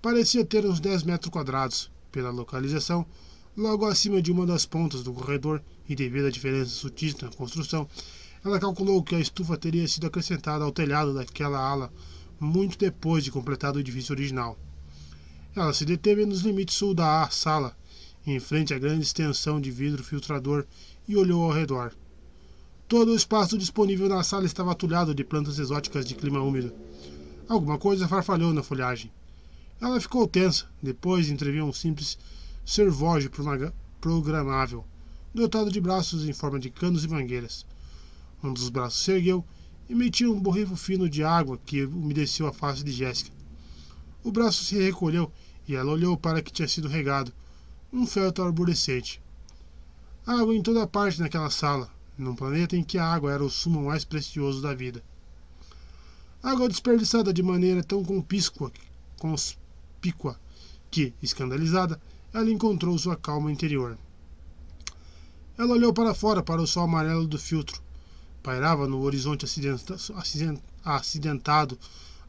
Parecia 0.00 0.44
ter 0.44 0.64
uns 0.64 0.78
10 0.78 1.02
metros 1.02 1.30
quadrados, 1.30 1.90
pela 2.10 2.30
localização, 2.30 3.06
logo 3.56 3.86
acima 3.86 4.20
de 4.20 4.30
uma 4.30 4.46
das 4.46 4.66
pontas 4.66 5.02
do 5.02 5.12
corredor 5.12 5.62
e 5.88 5.94
devido 5.94 6.26
à 6.26 6.30
diferença 6.30 6.70
sutis 6.70 7.14
na 7.16 7.28
construção, 7.28 7.88
ela 8.44 8.58
calculou 8.58 9.02
que 9.02 9.14
a 9.14 9.20
estufa 9.20 9.56
teria 9.56 9.86
sido 9.86 10.06
acrescentada 10.06 10.64
ao 10.64 10.72
telhado 10.72 11.12
daquela 11.14 11.58
ala 11.58 11.92
muito 12.40 12.78
depois 12.78 13.22
de 13.22 13.30
completado 13.30 13.76
o 13.76 13.80
edifício 13.80 14.14
original. 14.14 14.58
Ela 15.54 15.74
se 15.74 15.84
deteve 15.84 16.24
nos 16.24 16.40
limites 16.40 16.74
sul 16.74 16.94
da 16.94 17.28
sala, 17.28 17.76
em 18.26 18.40
frente 18.40 18.72
à 18.72 18.78
grande 18.78 19.02
extensão 19.02 19.60
de 19.60 19.70
vidro 19.70 20.02
filtrador, 20.02 20.64
e 21.06 21.16
olhou 21.16 21.44
ao 21.44 21.52
redor. 21.52 21.92
Todo 22.88 23.12
o 23.12 23.16
espaço 23.16 23.58
disponível 23.58 24.08
na 24.08 24.22
sala 24.22 24.46
estava 24.46 24.72
atulhado 24.72 25.14
de 25.14 25.22
plantas 25.22 25.58
exóticas 25.58 26.06
de 26.06 26.14
clima 26.14 26.40
úmido. 26.40 26.72
Alguma 27.48 27.78
coisa 27.78 28.08
farfalhou 28.08 28.54
na 28.54 28.62
folhagem. 28.62 29.12
Ela 29.80 29.98
ficou 29.98 30.28
tensa. 30.28 30.66
Depois 30.82 31.30
entreviu 31.30 31.64
um 31.64 31.72
simples 31.72 32.18
servógio 32.66 33.30
programável, 33.98 34.84
dotado 35.34 35.72
de 35.72 35.80
braços 35.80 36.28
em 36.28 36.32
forma 36.34 36.60
de 36.60 36.68
canos 36.68 37.02
e 37.02 37.08
mangueiras. 37.08 37.64
Um 38.44 38.52
dos 38.52 38.68
braços 38.68 39.02
se 39.02 39.12
ergueu 39.12 39.42
e 39.88 39.92
emitiu 39.92 40.34
um 40.34 40.40
borrifo 40.40 40.76
fino 40.76 41.08
de 41.08 41.24
água 41.24 41.58
que 41.64 41.84
umedeceu 41.84 42.46
a 42.46 42.52
face 42.52 42.84
de 42.84 42.92
Jéssica. 42.92 43.30
O 44.22 44.30
braço 44.30 44.64
se 44.64 44.76
recolheu 44.78 45.32
e 45.66 45.74
ela 45.74 45.92
olhou 45.92 46.14
para 46.14 46.42
que 46.42 46.52
tinha 46.52 46.68
sido 46.68 46.86
regado. 46.86 47.32
Um 47.90 48.06
feltro 48.06 48.44
arborescente. 48.44 49.20
Água 50.26 50.54
em 50.54 50.62
toda 50.62 50.86
parte 50.86 51.20
naquela 51.20 51.48
sala, 51.48 51.90
num 52.18 52.36
planeta 52.36 52.76
em 52.76 52.84
que 52.84 52.98
a 52.98 53.06
água 53.06 53.32
era 53.32 53.42
o 53.42 53.48
sumo 53.48 53.86
mais 53.86 54.04
precioso 54.04 54.60
da 54.60 54.74
vida. 54.74 55.02
Água 56.42 56.68
desperdiçada 56.68 57.32
de 57.32 57.42
maneira 57.42 57.82
tão 57.82 58.04
compíscua, 58.04 58.70
conspícua 60.00 60.40
que, 60.90 61.12
escandalizada, 61.22 62.00
ela 62.32 62.50
encontrou 62.50 62.98
sua 62.98 63.16
calma 63.16 63.52
interior. 63.52 63.98
Ela 65.58 65.74
olhou 65.74 65.92
para 65.92 66.14
fora 66.14 66.42
para 66.42 66.62
o 66.62 66.66
sol 66.66 66.84
amarelo 66.84 67.26
do 67.26 67.38
filtro. 67.38 67.80
Pairava 68.42 68.88
no 68.88 69.02
horizonte 69.02 69.44
acidentado 70.84 71.78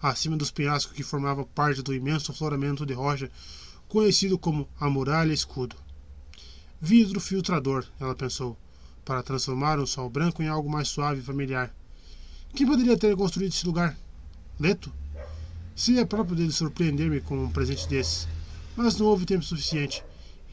acima 0.02 0.36
dos 0.36 0.52
penhascos 0.52 0.94
que 0.94 1.04
formava 1.04 1.46
parte 1.46 1.82
do 1.82 1.94
imenso 1.94 2.32
afloramento 2.32 2.86
de 2.86 2.94
rocha 2.94 3.32
conhecido 3.88 4.38
como 4.38 4.68
a 4.80 4.90
Muralha 4.90 5.34
Escudo. 5.34 5.76
Vidro 6.80 7.22
filtrador, 7.22 7.86
ela 8.00 8.16
pensou, 8.16 8.58
para 9.06 9.24
transformar 9.24 9.80
um 9.80 9.86
sol 9.86 10.10
branco 10.10 10.44
em 10.44 10.48
algo 10.48 10.70
mais 10.70 10.90
suave 10.90 11.22
e 11.22 11.24
familiar. 11.24 11.74
Quem 12.54 12.68
poderia 12.68 12.98
ter 12.98 13.16
construído 13.16 13.54
esse 13.54 13.66
lugar? 13.66 13.98
Leto? 14.60 14.92
Seria 15.76 16.06
próprio 16.06 16.36
dele 16.36 16.52
surpreender-me 16.52 17.22
com 17.22 17.44
um 17.44 17.50
presente 17.50 17.88
desses, 17.88 18.28
mas 18.76 18.98
não 18.98 19.08
houve 19.08 19.26
tempo 19.26 19.44
suficiente, 19.44 20.04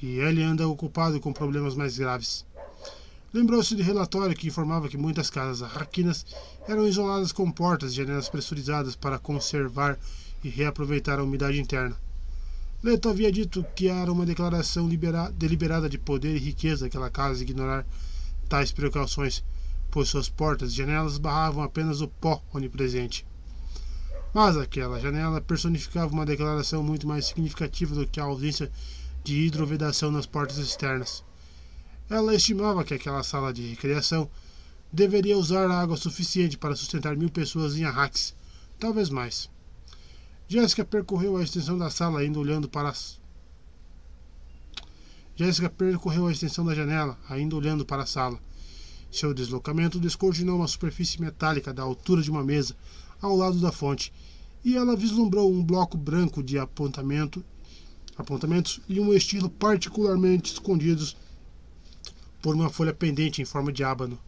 e 0.01 0.19
ele 0.19 0.43
anda 0.43 0.67
ocupado 0.67 1.21
com 1.21 1.33
problemas 1.33 1.75
mais 1.75 1.99
graves. 1.99 2.47
Lembrou-se 3.33 3.77
de 3.77 3.83
relatório 3.83 4.35
que 4.35 4.47
informava 4.47 4.89
que 4.89 4.97
muitas 4.97 5.29
casas 5.29 5.63
arraquinas 5.63 6.25
eram 6.67 6.87
isoladas 6.87 7.31
com 7.31 7.51
portas 7.51 7.93
e 7.93 7.97
janelas 7.97 8.29
pressurizadas 8.29 8.97
para 8.97 9.19
conservar 9.19 9.99
e 10.43 10.49
reaproveitar 10.49 11.19
a 11.19 11.25
umidade 11.25 11.61
interna. 11.61 11.97
Leto 12.83 13.09
havia 13.09 13.31
dito 13.31 13.67
que 13.75 13.89
era 13.89 14.11
uma 14.11 14.25
declaração 14.25 14.89
deliberada 15.37 15.89
de 15.89 15.99
poder 15.99 16.37
e 16.37 16.39
riqueza 16.39 16.87
daquela 16.87 17.11
casa 17.11 17.43
ignorar 17.43 17.85
tais 18.49 18.73
precauções, 18.73 19.45
pois 19.91 20.09
suas 20.09 20.29
portas 20.29 20.73
e 20.73 20.77
janelas 20.77 21.19
barravam 21.19 21.63
apenas 21.63 22.01
o 22.01 22.09
pó 22.09 22.43
onipresente. 22.55 23.27
Mas 24.33 24.57
aquela 24.57 25.01
janela 25.01 25.41
personificava 25.41 26.13
uma 26.13 26.27
declaração 26.27 26.83
muito 26.83 27.07
mais 27.07 27.27
significativa 27.27 27.95
do 27.95 28.07
que 28.07 28.21
a 28.21 28.25
ausência 28.25 28.71
de 29.25 29.35
hidrovedação 29.47 30.11
nas 30.11 30.27
portas 30.27 30.59
externas. 30.59 31.25
Ela 32.11 32.35
estimava 32.35 32.85
que 32.85 32.95
aquela 32.95 33.23
sala 33.23 33.53
de 33.53 33.69
recreação 33.69 34.31
deveria 34.93 35.37
usar 35.37 35.71
água 35.71 35.97
suficiente 35.97 36.57
para 36.57 36.77
sustentar 36.77 37.17
mil 37.17 37.31
pessoas 37.31 37.77
em 37.77 37.85
Arrax, 37.85 38.35
talvez 38.79 39.11
mais. 39.11 39.51
Jéssica 40.47 40.85
percorreu 40.85 41.37
a 41.37 41.43
extensão 41.43 41.77
da 41.77 41.91
sala, 41.91 42.21
ainda 42.21 42.39
olhando 42.39 42.69
para 42.69 42.89
as... 42.89 43.21
Jéssica 45.37 45.69
percorreu 45.69 46.27
a 46.27 46.33
extensão 46.33 46.65
da 46.65 46.75
janela, 46.75 47.19
ainda 47.29 47.55
olhando 47.55 47.85
para 47.85 48.03
a 48.03 48.07
sala. 48.07 48.41
Seu 49.13 49.33
deslocamento 49.33 50.01
descortinou 50.01 50.57
uma 50.57 50.67
superfície 50.67 51.21
metálica 51.21 51.73
da 51.73 51.83
altura 51.83 52.23
de 52.23 52.31
uma 52.31 52.43
mesa, 52.43 52.75
ao 53.21 53.37
lado 53.37 53.59
da 53.61 53.73
fonte, 53.73 54.13
e 54.65 54.77
ela 54.77 54.97
vislumbrou 54.97 55.53
um 55.53 55.65
bloco 55.65 55.97
branco 55.97 56.43
de 56.43 56.59
apontamento, 56.59 57.45
apontamentos 58.17 58.81
e 58.89 59.01
um 59.01 59.15
estilo 59.15 59.49
particularmente 59.49 60.53
escondidos 60.53 61.17
por 62.43 62.55
uma 62.55 62.71
folha 62.71 62.93
pendente 62.93 63.41
em 63.41 63.45
forma 63.45 63.73
de 63.73 63.85
ábano. 63.85 64.19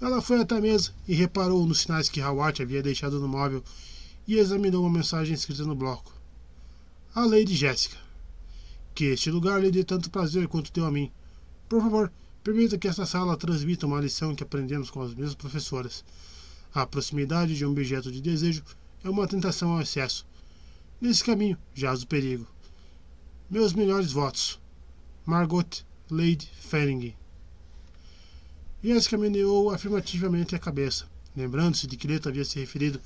Ela 0.00 0.20
foi 0.20 0.40
até 0.40 0.56
a 0.56 0.60
mesa 0.60 0.92
e 1.06 1.14
reparou 1.14 1.66
nos 1.66 1.80
sinais 1.80 2.08
que 2.08 2.20
Hawat 2.20 2.60
havia 2.60 2.82
deixado 2.82 3.20
no 3.20 3.28
móvel 3.28 3.62
e 4.26 4.36
examinou 4.36 4.82
uma 4.82 4.98
mensagem 4.98 5.34
escrita 5.34 5.64
no 5.64 5.74
bloco. 5.74 6.12
A 7.14 7.24
Lady 7.24 7.54
Jéssica. 7.54 7.96
Que 8.94 9.06
este 9.06 9.30
lugar 9.30 9.60
lhe 9.60 9.70
dê 9.70 9.84
tanto 9.84 10.10
prazer 10.10 10.48
quanto 10.48 10.72
deu 10.72 10.86
a 10.86 10.90
mim. 10.90 11.10
Por 11.68 11.80
favor, 11.80 12.12
permita 12.42 12.76
que 12.76 12.88
esta 12.88 13.06
sala 13.06 13.36
transmita 13.36 13.86
uma 13.86 14.00
lição 14.00 14.34
que 14.34 14.42
aprendemos 14.42 14.90
com 14.90 15.02
as 15.02 15.14
mesmas 15.14 15.34
professoras. 15.34 16.04
A 16.74 16.86
proximidade 16.86 17.54
de 17.54 17.66
um 17.66 17.70
objeto 17.72 18.10
de 18.10 18.20
desejo 18.20 18.62
é 19.04 19.10
uma 19.10 19.28
tentação 19.28 19.72
ao 19.72 19.82
excesso. 19.82 20.26
Nesse 20.98 21.22
caminho 21.22 21.58
jaz 21.74 22.02
o 22.02 22.06
perigo. 22.06 22.46
Meus 23.50 23.74
melhores 23.74 24.12
votos. 24.12 24.58
Margot 25.26 25.84
Lady 26.10 26.50
Fanning. 26.60 27.14
Jessica 28.82 29.18
meneou 29.18 29.70
afirmativamente 29.70 30.56
a 30.56 30.58
cabeça. 30.58 31.06
lembrando-se 31.36 31.86
de 31.86 31.96
que 31.96 32.08
Leto 32.08 32.28
havia 32.28 32.44
se 32.44 32.58
referido 32.58 32.98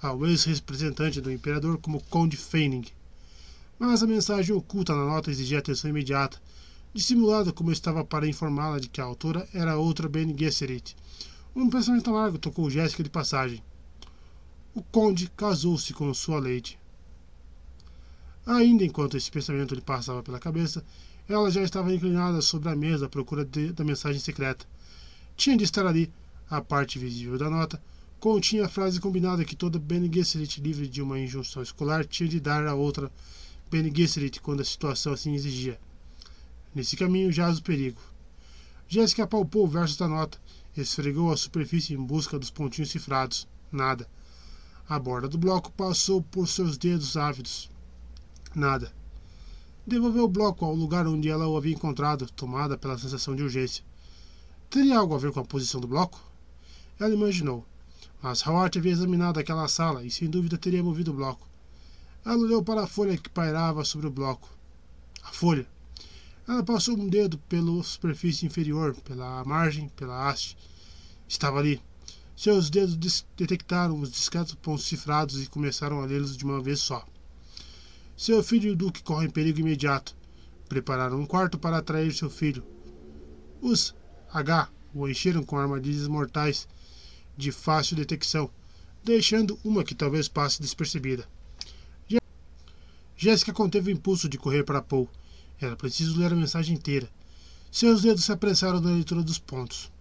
ao 0.00 0.26
ex-representante 0.26 1.20
do 1.20 1.30
imperador 1.30 1.78
como 1.78 2.02
Conde 2.04 2.38
Feining. 2.38 2.86
Mas 3.78 4.02
a 4.02 4.06
mensagem 4.06 4.54
oculta 4.56 4.94
na 4.94 5.04
nota 5.04 5.30
exigia 5.30 5.58
atenção 5.58 5.90
imediata, 5.90 6.40
dissimulada 6.94 7.52
como 7.52 7.70
estava 7.70 8.02
para 8.02 8.26
informá-la 8.26 8.80
de 8.80 8.88
que 8.88 9.00
a 9.00 9.04
autora 9.04 9.46
era 9.52 9.76
outra 9.76 10.08
Bene 10.08 10.34
Gesserit. 10.36 10.96
Um 11.54 11.68
pensamento 11.68 12.10
amargo 12.10 12.38
tocou 12.38 12.70
Jéssica 12.70 13.02
de 13.02 13.10
passagem. 13.10 13.60
O 14.72 14.80
conde 14.80 15.28
casou-se 15.36 15.92
com 15.92 16.14
sua 16.14 16.38
lady. 16.38 16.78
Ainda 18.46 18.84
enquanto 18.84 19.16
esse 19.16 19.28
pensamento 19.32 19.74
lhe 19.74 19.80
passava 19.80 20.22
pela 20.22 20.38
cabeça, 20.38 20.84
ela 21.28 21.50
já 21.50 21.60
estava 21.62 21.92
inclinada 21.92 22.40
sobre 22.40 22.68
a 22.68 22.76
mesa 22.76 23.06
à 23.06 23.08
procura 23.08 23.44
de, 23.44 23.72
da 23.72 23.82
mensagem 23.82 24.20
secreta. 24.20 24.64
Tinha 25.36 25.56
de 25.56 25.64
estar 25.64 25.84
ali, 25.84 26.12
a 26.48 26.60
parte 26.60 27.00
visível 27.00 27.36
da 27.36 27.50
nota, 27.50 27.82
continha 28.20 28.66
a 28.66 28.68
frase 28.68 29.00
combinada 29.00 29.44
que 29.44 29.56
toda 29.56 29.76
Bene 29.76 30.08
Gesserit 30.12 30.60
livre 30.60 30.86
de 30.86 31.02
uma 31.02 31.18
injunção 31.18 31.62
escolar 31.62 32.04
tinha 32.04 32.28
de 32.28 32.38
dar 32.38 32.64
a 32.64 32.74
outra 32.76 33.10
Bene 33.68 33.92
Gesserit 33.92 34.40
quando 34.40 34.60
a 34.60 34.64
situação 34.64 35.12
assim 35.12 35.34
exigia. 35.34 35.80
Nesse 36.72 36.96
caminho 36.96 37.32
jaz 37.32 37.58
o 37.58 37.62
perigo. 37.62 38.00
Jéssica 38.86 39.24
apalpou 39.24 39.64
o 39.64 39.68
verso 39.68 39.98
da 39.98 40.06
nota, 40.06 40.38
esfregou 40.76 41.32
a 41.32 41.36
superfície 41.36 41.94
em 41.94 42.02
busca 42.02 42.38
dos 42.38 42.50
pontinhos 42.50 42.90
cifrados. 42.90 43.48
Nada. 43.70 44.08
A 44.88 44.98
borda 44.98 45.28
do 45.28 45.38
bloco 45.38 45.70
passou 45.72 46.22
por 46.22 46.48
seus 46.48 46.76
dedos 46.76 47.16
ávidos. 47.16 47.70
Nada. 48.54 48.92
Devolveu 49.86 50.24
o 50.24 50.28
bloco 50.28 50.64
ao 50.64 50.74
lugar 50.74 51.06
onde 51.06 51.28
ela 51.28 51.48
o 51.48 51.56
havia 51.56 51.74
encontrado, 51.74 52.30
tomada 52.30 52.76
pela 52.76 52.98
sensação 52.98 53.34
de 53.34 53.42
urgência. 53.42 53.84
Teria 54.68 54.98
algo 54.98 55.14
a 55.14 55.18
ver 55.18 55.32
com 55.32 55.40
a 55.40 55.44
posição 55.44 55.80
do 55.80 55.88
bloco? 55.88 56.20
Ela 56.98 57.14
imaginou. 57.14 57.64
Mas 58.22 58.46
Howard 58.46 58.78
havia 58.78 58.92
examinado 58.92 59.40
aquela 59.40 59.66
sala 59.68 60.04
e 60.04 60.10
sem 60.10 60.28
dúvida 60.28 60.58
teria 60.58 60.82
movido 60.82 61.10
o 61.10 61.14
bloco. 61.14 61.48
Ela 62.24 62.36
olhou 62.36 62.62
para 62.62 62.82
a 62.82 62.86
folha 62.86 63.16
que 63.16 63.30
pairava 63.30 63.84
sobre 63.84 64.06
o 64.06 64.10
bloco. 64.10 64.48
A 65.22 65.30
folha. 65.32 65.66
Ela 66.50 66.64
passou 66.64 66.98
um 66.98 67.08
dedo 67.08 67.38
pela 67.48 67.80
superfície 67.84 68.44
inferior, 68.44 68.92
pela 69.04 69.44
margem, 69.44 69.88
pela 69.90 70.28
haste. 70.28 70.58
Estava 71.28 71.60
ali. 71.60 71.80
Seus 72.36 72.68
dedos 72.68 73.24
detectaram 73.36 74.00
os 74.00 74.10
discretos 74.10 74.56
pontos 74.56 74.84
cifrados 74.84 75.40
e 75.40 75.46
começaram 75.46 76.00
a 76.00 76.06
lê-los 76.06 76.36
de 76.36 76.44
uma 76.44 76.60
vez 76.60 76.80
só. 76.80 77.06
Seu 78.16 78.42
filho 78.42 78.66
e 78.66 78.70
o 78.72 78.76
Duque 78.76 79.00
correm 79.00 79.30
perigo 79.30 79.60
imediato. 79.60 80.16
Prepararam 80.68 81.20
um 81.20 81.24
quarto 81.24 81.56
para 81.56 81.78
atrair 81.78 82.12
seu 82.12 82.28
filho. 82.28 82.64
Os 83.62 83.94
H 84.32 84.70
o 84.92 85.08
encheram 85.08 85.44
com 85.44 85.56
armadilhas 85.56 86.08
mortais 86.08 86.66
de 87.36 87.52
fácil 87.52 87.94
detecção, 87.94 88.50
deixando 89.04 89.56
uma 89.62 89.84
que 89.84 89.94
talvez 89.94 90.26
passe 90.26 90.60
despercebida. 90.60 91.28
Jéssica 93.16 93.52
conteve 93.52 93.92
o 93.92 93.94
impulso 93.94 94.28
de 94.28 94.36
correr 94.36 94.64
para 94.64 94.82
Paul. 94.82 95.08
Era 95.60 95.76
preciso 95.76 96.18
ler 96.18 96.32
a 96.32 96.36
mensagem 96.36 96.74
inteira. 96.74 97.06
Seus 97.70 98.00
dedos 98.00 98.24
se 98.24 98.32
apressaram 98.32 98.80
na 98.80 98.90
leitura 98.90 99.22
dos 99.22 99.38
pontos. 99.38 99.92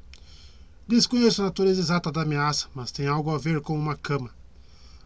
Desconheço 0.87 1.41
a 1.41 1.45
natureza 1.45 1.81
exata 1.81 2.11
da 2.11 2.21
ameaça, 2.21 2.67
mas 2.73 2.91
tem 2.91 3.07
algo 3.07 3.29
a 3.29 3.37
ver 3.37 3.59
com 3.59 3.77
uma 3.77 3.95
cama. 3.95 4.31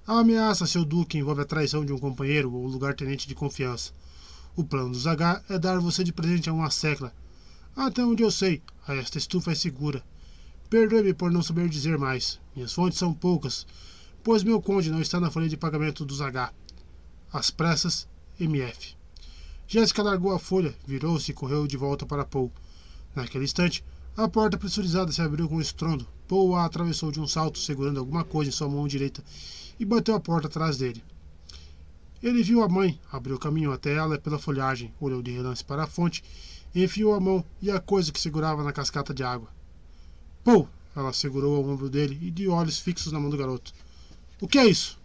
A 0.06 0.20
ameaça, 0.20 0.68
seu 0.68 0.86
duque, 0.86 1.18
envolve 1.18 1.42
a 1.42 1.46
traição 1.46 1.84
de 1.84 1.92
um 1.92 1.98
companheiro 1.98 2.54
ou 2.54 2.68
lugar-tenente 2.68 3.28
de 3.28 3.34
confiança. 3.34 3.92
O 4.56 4.64
plano 4.64 4.92
dos 4.92 5.08
H 5.08 5.44
é 5.50 5.58
dar 5.58 5.80
você 5.80 6.04
de 6.04 6.14
presente 6.14 6.50
a 6.50 6.54
uma 6.54 6.70
secla. 6.70 7.12
Até 7.76 8.06
onde 8.06 8.22
eu 8.22 8.30
sei, 8.30 8.62
esta 8.88 9.18
estufa 9.18 9.52
é 9.52 9.56
segura. 9.56 10.04
Perdoe-me 10.70 11.14
por 11.14 11.32
não 11.32 11.42
saber 11.42 11.68
dizer 11.68 11.98
mais. 11.98 12.40
Minhas 12.56 12.74
fontes 12.74 13.00
são 13.00 13.14
poucas, 13.14 13.66
pois 14.24 14.44
meu 14.44 14.62
conde 14.62 14.92
não 14.92 15.02
está 15.02 15.20
na 15.20 15.32
folha 15.32 15.50
de 15.50 15.58
pagamento 15.58 16.06
dos 16.06 16.22
H. 16.22 16.54
As 17.32 17.50
pressas, 17.50 18.08
MF. 18.40 18.96
Jéssica 19.68 20.04
largou 20.04 20.32
a 20.34 20.40
folha, 20.40 20.76
virou-se 20.86 21.32
e 21.32 21.34
correu 21.34 21.66
de 21.66 21.78
volta 21.78 22.06
para 22.06 22.26
Paul. 22.26 22.52
Naquele 23.16 23.46
instante, 23.46 23.84
a 24.16 24.28
porta 24.28 24.58
pressurizada 24.58 25.12
se 25.12 25.22
abriu 25.22 25.50
com 25.50 25.56
um 25.56 25.62
estrondo. 25.62 26.08
Paul 26.28 26.56
a 26.56 26.66
atravessou 26.66 27.12
de 27.12 27.20
um 27.20 27.28
salto, 27.28 27.58
segurando 27.58 28.00
alguma 28.00 28.24
coisa 28.24 28.50
em 28.50 28.54
sua 28.54 28.70
mão 28.70 28.88
direita 28.88 29.24
e 29.80 29.86
bateu 29.86 30.16
a 30.16 30.20
porta 30.20 30.48
atrás 30.48 30.78
dele. 30.78 31.04
Ele 32.22 32.44
viu 32.44 32.64
a 32.64 32.70
mãe, 32.70 33.00
abriu 33.12 33.38
caminho 33.38 33.72
até 33.72 33.94
ela 33.96 34.18
pela 34.18 34.40
folhagem, 34.40 34.94
olhou 35.00 35.22
de 35.22 35.32
relance 35.32 35.64
para 35.64 35.84
a 35.84 35.88
fonte, 35.88 36.24
enfiou 36.74 37.14
a 37.14 37.20
mão 37.20 37.44
e 37.62 37.70
a 37.70 37.80
coisa 37.80 38.12
que 38.12 38.20
segurava 38.20 38.64
na 38.64 38.72
cascata 38.72 39.14
de 39.14 39.24
água. 39.24 39.50
Pô! 40.44 40.68
Ela 40.96 41.12
segurou 41.12 41.58
o 41.58 41.70
ombro 41.70 41.90
dele 41.90 42.20
e 42.22 42.30
de 42.30 42.48
olhos 42.48 42.78
fixos 42.78 43.12
na 43.12 43.20
mão 43.20 43.30
do 43.30 43.38
garoto. 43.38 43.74
O 44.40 44.48
que 44.48 44.60
é 44.60 44.66
isso? 44.68 45.00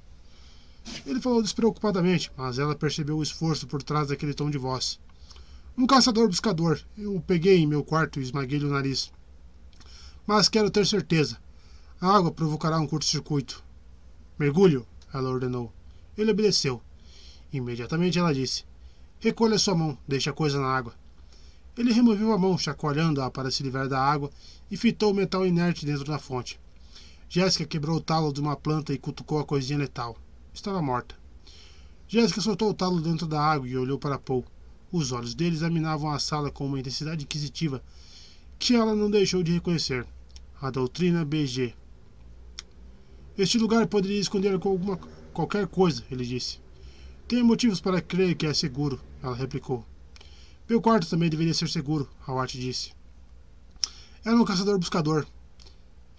Ele 1.07 1.20
falou 1.20 1.42
despreocupadamente, 1.42 2.31
mas 2.36 2.58
ela 2.58 2.75
percebeu 2.75 3.17
o 3.17 3.23
esforço 3.23 3.67
por 3.67 3.83
trás 3.83 4.08
daquele 4.08 4.34
tom 4.34 4.50
de 4.50 4.58
voz. 4.58 4.99
Um 5.76 5.86
caçador-buscador. 5.86 6.81
Eu 6.97 7.17
o 7.17 7.20
peguei 7.20 7.58
em 7.58 7.67
meu 7.67 7.84
quarto 7.84 8.18
e 8.18 8.23
esmaguei-lhe 8.23 8.67
o 8.67 8.70
nariz. 8.70 9.12
Mas 10.26 10.49
quero 10.49 10.70
ter 10.70 10.86
certeza. 10.86 11.39
A 12.00 12.17
água 12.17 12.31
provocará 12.31 12.78
um 12.78 12.86
curto-circuito. 12.86 13.65
Mergulho, 14.39 14.86
ela 15.12 15.31
ordenou. 15.31 15.73
Ele 16.17 16.33
obedeceu. 16.33 16.83
Imediatamente 17.52 18.18
ela 18.18 18.34
disse: 18.34 18.65
Recolha 19.20 19.58
sua 19.58 19.75
mão, 19.75 19.97
deixe 20.07 20.28
a 20.28 20.33
coisa 20.33 20.60
na 20.60 20.68
água. 20.68 20.94
Ele 21.76 21.92
removeu 21.92 22.33
a 22.33 22.39
mão, 22.39 22.58
chacoalhando-a 22.58 23.31
para 23.31 23.50
se 23.50 23.62
livrar 23.62 23.89
da 23.89 24.00
água, 24.00 24.31
e 24.70 24.76
fitou 24.76 25.12
o 25.12 25.15
metal 25.15 25.47
inerte 25.47 25.86
dentro 25.86 26.05
da 26.05 26.18
fonte. 26.18 26.58
Jéssica 27.28 27.65
quebrou 27.65 27.97
o 27.97 28.00
talo 28.00 28.33
de 28.33 28.41
uma 28.41 28.57
planta 28.57 28.92
e 28.92 28.99
cutucou 28.99 29.39
a 29.39 29.44
coisinha 29.44 29.78
letal. 29.78 30.17
Estava 30.58 30.82
morta. 30.82 31.14
Jéssica 32.08 32.40
soltou 32.40 32.70
o 32.70 32.74
talo 32.74 33.00
dentro 33.00 33.28
da 33.28 33.40
água 33.40 33.68
e 33.68 33.76
olhou 33.76 33.96
para 33.96 34.18
Paul. 34.18 34.44
Os 34.90 35.12
olhos 35.12 35.32
dele 35.32 35.54
examinavam 35.54 36.10
a 36.10 36.18
sala 36.18 36.50
com 36.50 36.66
uma 36.66 36.80
intensidade 36.80 37.22
inquisitiva 37.22 37.80
que 38.58 38.74
ela 38.74 38.92
não 38.92 39.08
deixou 39.08 39.40
de 39.40 39.52
reconhecer. 39.52 40.04
A 40.60 40.68
doutrina 40.68 41.24
BG, 41.24 41.76
este 43.38 43.56
lugar 43.56 43.86
poderia 43.86 44.18
esconder 44.18 44.52
alguma, 44.52 44.96
qualquer 45.32 45.68
coisa, 45.68 46.02
ele 46.10 46.26
disse. 46.26 46.58
Tenho 47.28 47.44
motivos 47.44 47.80
para 47.80 48.02
crer 48.02 48.34
que 48.34 48.44
é 48.44 48.52
seguro, 48.52 49.00
ela 49.22 49.36
replicou. 49.36 49.86
Meu 50.68 50.82
quarto 50.82 51.08
também 51.08 51.30
deveria 51.30 51.54
ser 51.54 51.68
seguro, 51.68 52.10
Howard 52.26 52.58
disse. 52.58 52.90
Era 54.24 54.34
um 54.34 54.44
caçador-buscador. 54.44 55.24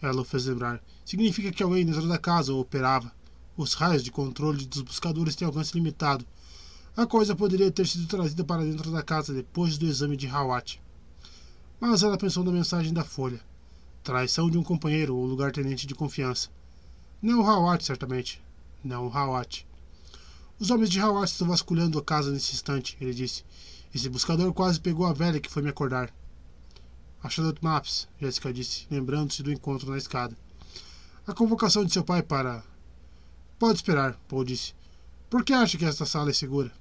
Ela 0.01 0.21
o 0.21 0.23
fez 0.23 0.45
lembrar. 0.45 0.81
Significa 1.03 1.51
que 1.51 1.61
alguém 1.61 1.85
dentro 1.85 2.07
da 2.07 2.17
casa 2.17 2.53
o 2.53 2.59
operava. 2.61 3.18
Os 3.59 3.73
raios 3.73 4.05
de 4.05 4.09
controle 4.09 4.65
dos 4.65 4.83
buscadores 4.83 5.35
têm 5.35 5.45
alcance 5.45 5.73
limitado. 5.73 6.25
A 6.95 7.05
coisa 7.05 7.35
poderia 7.35 7.69
ter 7.69 7.85
sido 7.85 8.07
trazida 8.07 8.41
para 8.41 8.63
dentro 8.63 8.89
da 8.89 9.03
casa 9.03 9.33
depois 9.33 9.77
do 9.77 9.85
exame 9.85 10.15
de 10.15 10.27
Hawat. 10.27 10.81
Mas 11.77 12.01
ela 12.01 12.17
pensou 12.17 12.41
na 12.41 12.53
mensagem 12.53 12.93
da 12.93 13.03
folha. 13.03 13.41
Traição 14.01 14.49
de 14.49 14.57
um 14.57 14.63
companheiro 14.63 15.13
ou 15.13 15.25
lugar-tenente 15.25 15.85
de 15.85 15.93
confiança. 15.93 16.47
Não 17.21 17.41
o 17.41 17.45
Hawat, 17.45 17.83
certamente. 17.83 18.41
Não 18.81 19.07
o 19.07 19.11
Hawat. 19.11 19.67
Os 20.57 20.71
homens 20.71 20.89
de 20.89 21.01
Hawat 21.01 21.29
estão 21.29 21.49
vasculhando 21.49 21.99
a 21.99 22.01
casa 22.01 22.31
nesse 22.31 22.53
instante, 22.53 22.95
ele 23.01 23.13
disse. 23.13 23.43
Esse 23.93 24.07
buscador 24.07 24.53
quase 24.53 24.79
pegou 24.79 25.05
a 25.05 25.11
velha 25.11 25.41
que 25.41 25.51
foi 25.51 25.61
me 25.61 25.69
acordar. 25.69 26.13
A 27.21 27.27
Charlotte 27.27 27.61
Maps, 27.61 28.07
Jessica 28.21 28.53
disse, 28.53 28.87
lembrando-se 28.89 29.43
do 29.43 29.51
encontro 29.51 29.91
na 29.91 29.97
escada. 29.97 30.33
A 31.27 31.33
convocação 31.33 31.83
de 31.83 31.91
seu 31.91 32.05
pai 32.05 32.23
para. 32.23 32.63
Pode 33.59 33.79
esperar, 33.79 34.17
Paul 34.29 34.45
disse. 34.45 34.73
Por 35.29 35.43
que 35.43 35.51
acha 35.51 35.77
que 35.77 35.83
esta 35.83 36.05
sala 36.05 36.29
é 36.29 36.33
segura? 36.33 36.71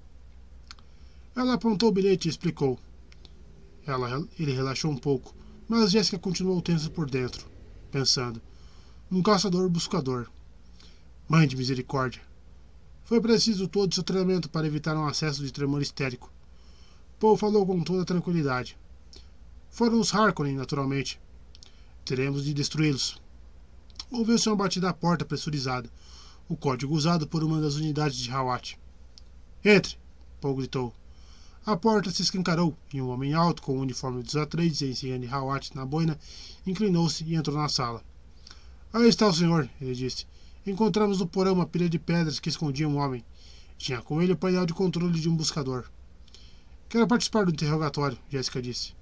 Ela 1.34 1.54
apontou 1.54 1.88
o 1.88 1.92
bilhete 1.92 2.28
e 2.28 2.30
explicou. 2.30 2.78
Ela, 3.84 4.24
ele 4.38 4.52
relaxou 4.52 4.92
um 4.92 4.96
pouco, 4.96 5.34
mas 5.68 5.90
Jessica 5.90 6.20
continuou 6.20 6.62
tensa 6.62 6.88
por 6.88 7.10
dentro, 7.10 7.46
pensando 7.90 8.40
um 9.10 9.20
caçador-buscador. 9.20 10.28
Mãe 11.28 11.48
de 11.48 11.56
misericórdia. 11.56 12.22
Foi 13.02 13.20
preciso 13.20 13.66
todo 13.66 13.92
seu 13.92 14.04
treinamento 14.04 14.48
para 14.48 14.66
evitar 14.66 14.96
um 14.96 15.06
acesso 15.06 15.42
de 15.42 15.52
tremor 15.52 15.82
histérico. 15.82 16.32
Paul 17.18 17.36
falou 17.36 17.66
com 17.66 17.82
toda 17.82 18.04
tranquilidade. 18.04 18.78
Foram 19.68 19.98
os 19.98 20.14
Harkonnen, 20.14 20.54
naturalmente. 20.54 21.20
Teremos 22.04 22.44
de 22.44 22.54
destruí-los. 22.54 23.20
Ouviu-se 24.10 24.48
uma 24.48 24.56
batida 24.56 24.90
à 24.90 24.92
porta 24.92 25.24
pressurizada, 25.24 25.90
o 26.48 26.56
código 26.56 26.94
usado 26.94 27.26
por 27.26 27.44
uma 27.44 27.60
das 27.60 27.74
unidades 27.74 28.16
de 28.16 28.30
Hawat. 28.30 28.78
Entre! 29.64 29.98
Paul 30.40 30.56
gritou. 30.56 30.94
A 31.66 31.76
porta 31.76 32.10
se 32.10 32.22
escancarou 32.22 32.74
e 32.94 33.02
um 33.02 33.10
homem 33.10 33.34
alto 33.34 33.60
com 33.60 33.76
o 33.76 33.80
uniforme 33.82 34.22
dos 34.22 34.34
Atreides 34.34 34.80
e 34.80 34.86
a 34.86 34.88
insígnia 34.88 35.18
de 35.18 35.26
Hawat 35.26 35.76
na 35.76 35.84
boina 35.84 36.18
inclinou-se 36.66 37.22
e 37.24 37.34
entrou 37.34 37.56
na 37.56 37.68
sala. 37.68 38.02
Aí 38.92 39.06
está 39.06 39.26
o 39.26 39.34
senhor, 39.34 39.68
ele 39.78 39.94
disse. 39.94 40.26
Encontramos 40.66 41.18
no 41.18 41.26
porão 41.26 41.52
uma 41.52 41.66
pilha 41.66 41.88
de 41.88 41.98
pedras 41.98 42.40
que 42.40 42.48
escondia 42.48 42.88
um 42.88 42.96
homem. 42.96 43.22
Tinha 43.76 44.00
com 44.00 44.22
ele 44.22 44.32
o 44.32 44.36
painel 44.36 44.64
de 44.64 44.72
controle 44.72 45.20
de 45.20 45.28
um 45.28 45.36
buscador. 45.36 45.84
Quero 46.88 47.06
participar 47.06 47.44
do 47.44 47.52
interrogatório, 47.52 48.18
Jéssica 48.30 48.62
disse. 48.62 48.94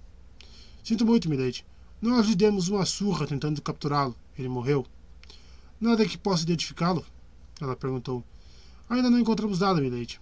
Sinto 0.82 1.06
muito, 1.06 1.28
milady. 1.28 1.64
Nós 2.02 2.26
lhe 2.26 2.34
demos 2.34 2.68
uma 2.68 2.84
surra 2.84 3.26
tentando 3.26 3.62
capturá-lo. 3.62 4.16
Ele 4.36 4.48
morreu. 4.48 4.84
Nada 5.80 6.04
que 6.04 6.18
possa 6.18 6.42
identificá-lo? 6.42 7.06
Ela 7.60 7.76
perguntou. 7.76 8.24
Ainda 8.88 9.10
não 9.10 9.18
encontramos 9.18 9.60
nada, 9.60 9.80
milady. 9.80 10.20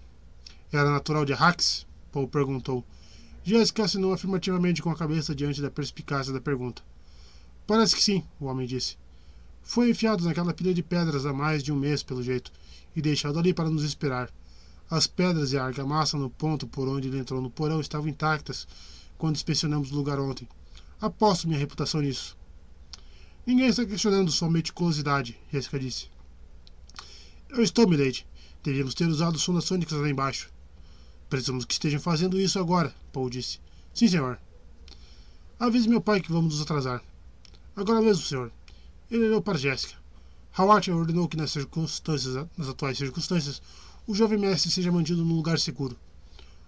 Era 0.73 0.91
natural 0.91 1.25
de 1.25 1.33
Arrax? 1.33 1.87
Paul 2.13 2.29
perguntou. 2.29 2.85
Jéssica 3.43 3.85
assinou 3.85 4.13
afirmativamente 4.13 4.81
com 4.81 4.91
a 4.91 4.97
cabeça 4.97 5.35
diante 5.35 5.61
da 5.61 5.71
perspicácia 5.71 6.33
da 6.33 6.41
pergunta. 6.41 6.83
Parece 7.67 7.95
que 7.95 8.03
sim, 8.03 8.25
o 8.41 8.47
homem 8.47 8.67
disse. 8.67 8.97
Foi 9.63 9.91
enfiado 9.91 10.25
naquela 10.25 10.55
pilha 10.55 10.73
de 10.73 10.83
pedras 10.83 11.27
há 11.27 11.33
mais 11.33 11.63
de 11.63 11.73
um 11.73 11.77
mês, 11.77 12.03
pelo 12.03 12.23
jeito, 12.23 12.53
e 12.95 13.03
deixado 13.03 13.39
ali 13.39 13.53
para 13.53 13.71
nos 13.71 13.83
esperar. 13.83 14.31
As 14.91 15.07
pedras 15.07 15.53
e 15.53 15.59
a 15.59 15.65
argamassa 15.65 16.17
no 16.17 16.31
ponto 16.31 16.67
por 16.67 16.87
onde 16.89 17.09
ele 17.09 17.19
entrou 17.19 17.41
no 17.41 17.51
porão 17.51 17.81
estavam 17.81 18.09
intactas 18.09 18.67
quando 19.19 19.37
inspecionamos 19.37 19.91
o 19.91 19.95
lugar 19.95 20.21
ontem. 20.21 20.49
Aposto 21.01 21.49
minha 21.49 21.59
reputação 21.59 22.01
nisso. 22.01 22.37
Ninguém 23.47 23.67
está 23.67 23.85
questionando 23.85 24.31
sua 24.31 24.51
meticulosidade, 24.51 25.39
Jessica 25.53 25.79
disse. 25.79 26.14
Eu 27.57 27.63
estou, 27.63 27.87
milady. 27.87 28.27
Devíamos 28.65 28.95
ter 28.95 29.07
usado 29.07 29.39
sondas 29.39 29.63
sônicas 29.63 29.97
lá 29.97 30.11
embaixo. 30.11 30.51
Precisamos 31.31 31.65
que 31.65 31.75
estejam 31.75 32.01
fazendo 32.01 32.41
isso 32.41 32.59
agora, 32.59 32.93
Paul 33.13 33.31
disse. 33.31 33.61
Sim, 33.95 34.09
senhor. 34.09 34.41
Avise 35.61 35.89
meu 35.89 36.01
pai 36.01 36.21
que 36.21 36.33
vamos 36.33 36.55
nos 36.55 36.63
atrasar. 36.63 37.01
Agora 37.77 38.03
mesmo, 38.03 38.25
senhor. 38.25 38.51
Ele 39.09 39.27
olhou 39.27 39.41
para 39.41 39.57
Jéssica. 39.57 39.95
Howard 40.59 40.91
ordenou 40.91 41.29
que 41.29 41.37
nas 41.37 41.53
circunstâncias, 41.53 42.35
nas 42.59 42.69
atuais 42.69 42.99
circunstâncias, 42.99 43.63
o 44.05 44.17
jovem 44.17 44.37
mestre 44.39 44.73
seja 44.73 44.91
mantido 44.91 45.25
num 45.25 45.37
lugar 45.37 45.61
seguro. 45.61 45.97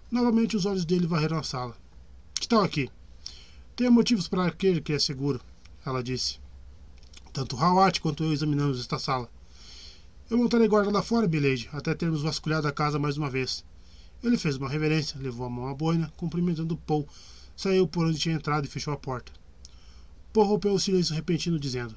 Novamente 0.09 0.55
os 0.55 0.65
olhos 0.65 0.85
dele 0.85 1.05
varreram 1.05 1.37
a 1.37 1.43
sala. 1.43 1.75
Que 2.33 2.47
tal 2.47 2.61
aqui? 2.61 2.89
Tenho 3.75 3.91
motivos 3.91 4.29
para 4.29 4.49
crer 4.51 4.81
que 4.81 4.93
é 4.93 4.99
seguro, 4.99 5.41
ela 5.85 6.01
disse. 6.01 6.39
Tanto 7.33 7.57
Hawat 7.57 7.99
quanto 7.99 8.23
eu 8.23 8.31
examinamos 8.31 8.79
esta 8.79 8.97
sala. 8.97 9.29
Eu 10.29 10.37
montarei 10.37 10.67
guarda 10.67 10.91
lá 10.91 11.01
fora, 11.01 11.25
Milady, 11.25 11.69
até 11.71 11.95
termos 11.95 12.21
vasculhado 12.21 12.67
a 12.67 12.71
casa 12.71 12.99
mais 12.99 13.15
uma 13.15 13.29
vez. 13.29 13.63
Ele 14.21 14.37
fez 14.37 14.57
uma 14.57 14.67
reverência, 14.67 15.17
levou 15.17 15.45
a 15.45 15.49
mão 15.49 15.67
à 15.67 15.73
boina, 15.73 16.11
cumprimentando 16.17 16.75
Paul, 16.75 17.07
saiu 17.55 17.87
por 17.87 18.05
onde 18.05 18.19
tinha 18.19 18.35
entrado 18.35 18.65
e 18.65 18.67
fechou 18.67 18.93
a 18.93 18.97
porta. 18.97 19.31
Paul 20.33 20.47
rompeu 20.47 20.73
o 20.73 20.79
silêncio 20.79 21.15
repentino, 21.15 21.57
dizendo: 21.57 21.95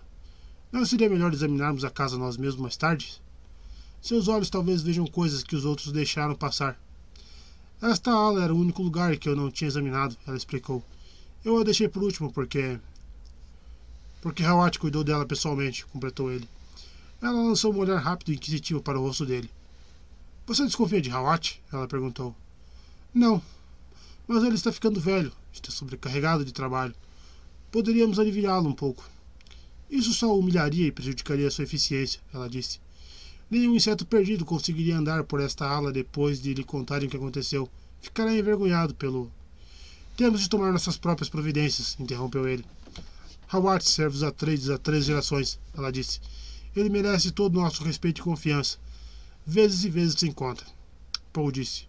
Não 0.71 0.87
seria 0.87 1.11
melhor 1.11 1.33
examinarmos 1.33 1.85
a 1.85 1.91
casa 1.91 2.17
nós 2.17 2.37
mesmos 2.37 2.63
mais 2.63 2.77
tarde? 2.77 3.21
Seus 4.01 4.29
olhos 4.29 4.49
talvez 4.49 4.81
vejam 4.81 5.09
coisas 5.09 5.43
que 5.43 5.57
os 5.57 5.65
outros 5.65 5.91
deixaram 5.91 6.37
passar. 6.37 6.81
Esta 7.83 8.13
ala 8.13 8.45
era 8.45 8.55
o 8.55 8.61
único 8.61 8.81
lugar 8.81 9.17
que 9.17 9.29
eu 9.29 9.35
não 9.35 9.51
tinha 9.51 9.67
examinado, 9.67 10.17
ela 10.25 10.37
explicou. 10.37 10.85
Eu 11.45 11.59
a 11.59 11.65
deixei 11.65 11.89
por 11.89 12.05
último 12.05 12.33
porque. 12.33 12.79
Porque 14.23 14.45
Hawat 14.45 14.79
cuidou 14.79 15.03
dela 15.03 15.27
pessoalmente, 15.27 15.85
completou 15.87 16.31
ele. 16.31 16.49
Ela 17.23 17.43
lançou 17.43 17.73
um 17.73 17.79
olhar 17.79 17.99
rápido 17.99 18.31
e 18.33 18.35
inquisitivo 18.35 18.81
para 18.81 18.99
o 18.99 19.03
rosto 19.03 19.27
dele. 19.27 19.51
Você 20.47 20.65
desconfia 20.65 21.01
de 21.01 21.11
Hawat? 21.11 21.61
Ela 21.73 21.87
perguntou. 21.87 22.35
Não, 23.13 23.43
mas 24.27 24.43
ele 24.45 24.55
está 24.55 24.73
ficando 24.73 25.01
velho, 25.01 25.33
está 25.53 25.71
sobrecarregado 25.71 26.45
de 26.45 26.53
trabalho. 26.53 26.95
Poderíamos 27.71 28.19
aliviá-lo 28.19 28.69
um 28.69 28.73
pouco. 28.73 29.09
Isso 29.91 30.15
só 30.15 30.37
humilharia 30.39 30.87
e 30.87 30.93
prejudicaria 30.93 31.51
sua 31.51 31.65
eficiência, 31.65 32.21
ela 32.33 32.49
disse. 32.49 32.81
Nenhum 33.51 33.75
inseto 33.75 34.07
perdido 34.07 34.45
conseguiria 34.45 34.97
andar 34.97 35.25
por 35.25 35.41
esta 35.41 35.69
ala 35.69 35.93
depois 35.93 36.41
de 36.41 36.55
lhe 36.55 36.63
contarem 36.63 37.09
o 37.09 37.11
que 37.11 37.17
aconteceu. 37.17 37.69
Ficará 38.01 38.33
envergonhado 38.33 38.95
pelo. 38.95 39.31
Temos 40.17 40.41
de 40.41 40.49
tomar 40.49 40.73
nossas 40.73 40.97
próprias 40.97 41.29
providências, 41.29 41.97
interrompeu 41.99 42.49
ele. 42.49 42.65
Howard 43.53 43.85
serve 43.85 44.15
os 44.15 44.23
Atreides 44.23 44.71
há 44.71 44.79
três 44.79 45.05
gerações, 45.05 45.59
ela 45.77 45.91
disse. 45.91 46.21
Ele 46.75 46.89
merece 46.89 47.31
todo 47.31 47.57
o 47.57 47.63
nosso 47.63 47.83
respeito 47.83 48.21
e 48.21 48.25
confiança. 48.25 48.79
Vezes 49.45 49.85
e 49.85 49.91
vezes 49.91 50.19
sem 50.19 50.33
conta. 50.33 50.65
Paul 51.33 51.51
disse. 51.51 51.89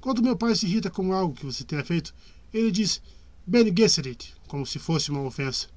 Quando 0.00 0.22
meu 0.22 0.36
pai 0.36 0.54
se 0.54 0.66
irrita 0.66 0.90
com 0.90 1.12
algo 1.12 1.34
que 1.34 1.44
você 1.44 1.64
tenha 1.64 1.84
feito, 1.84 2.14
ele 2.52 2.70
diz 2.70 3.02
Ben 3.46 3.74
Gesserit, 3.76 4.34
como 4.46 4.64
se 4.64 4.78
fosse 4.78 5.10
uma 5.10 5.22
ofensa. 5.22 5.68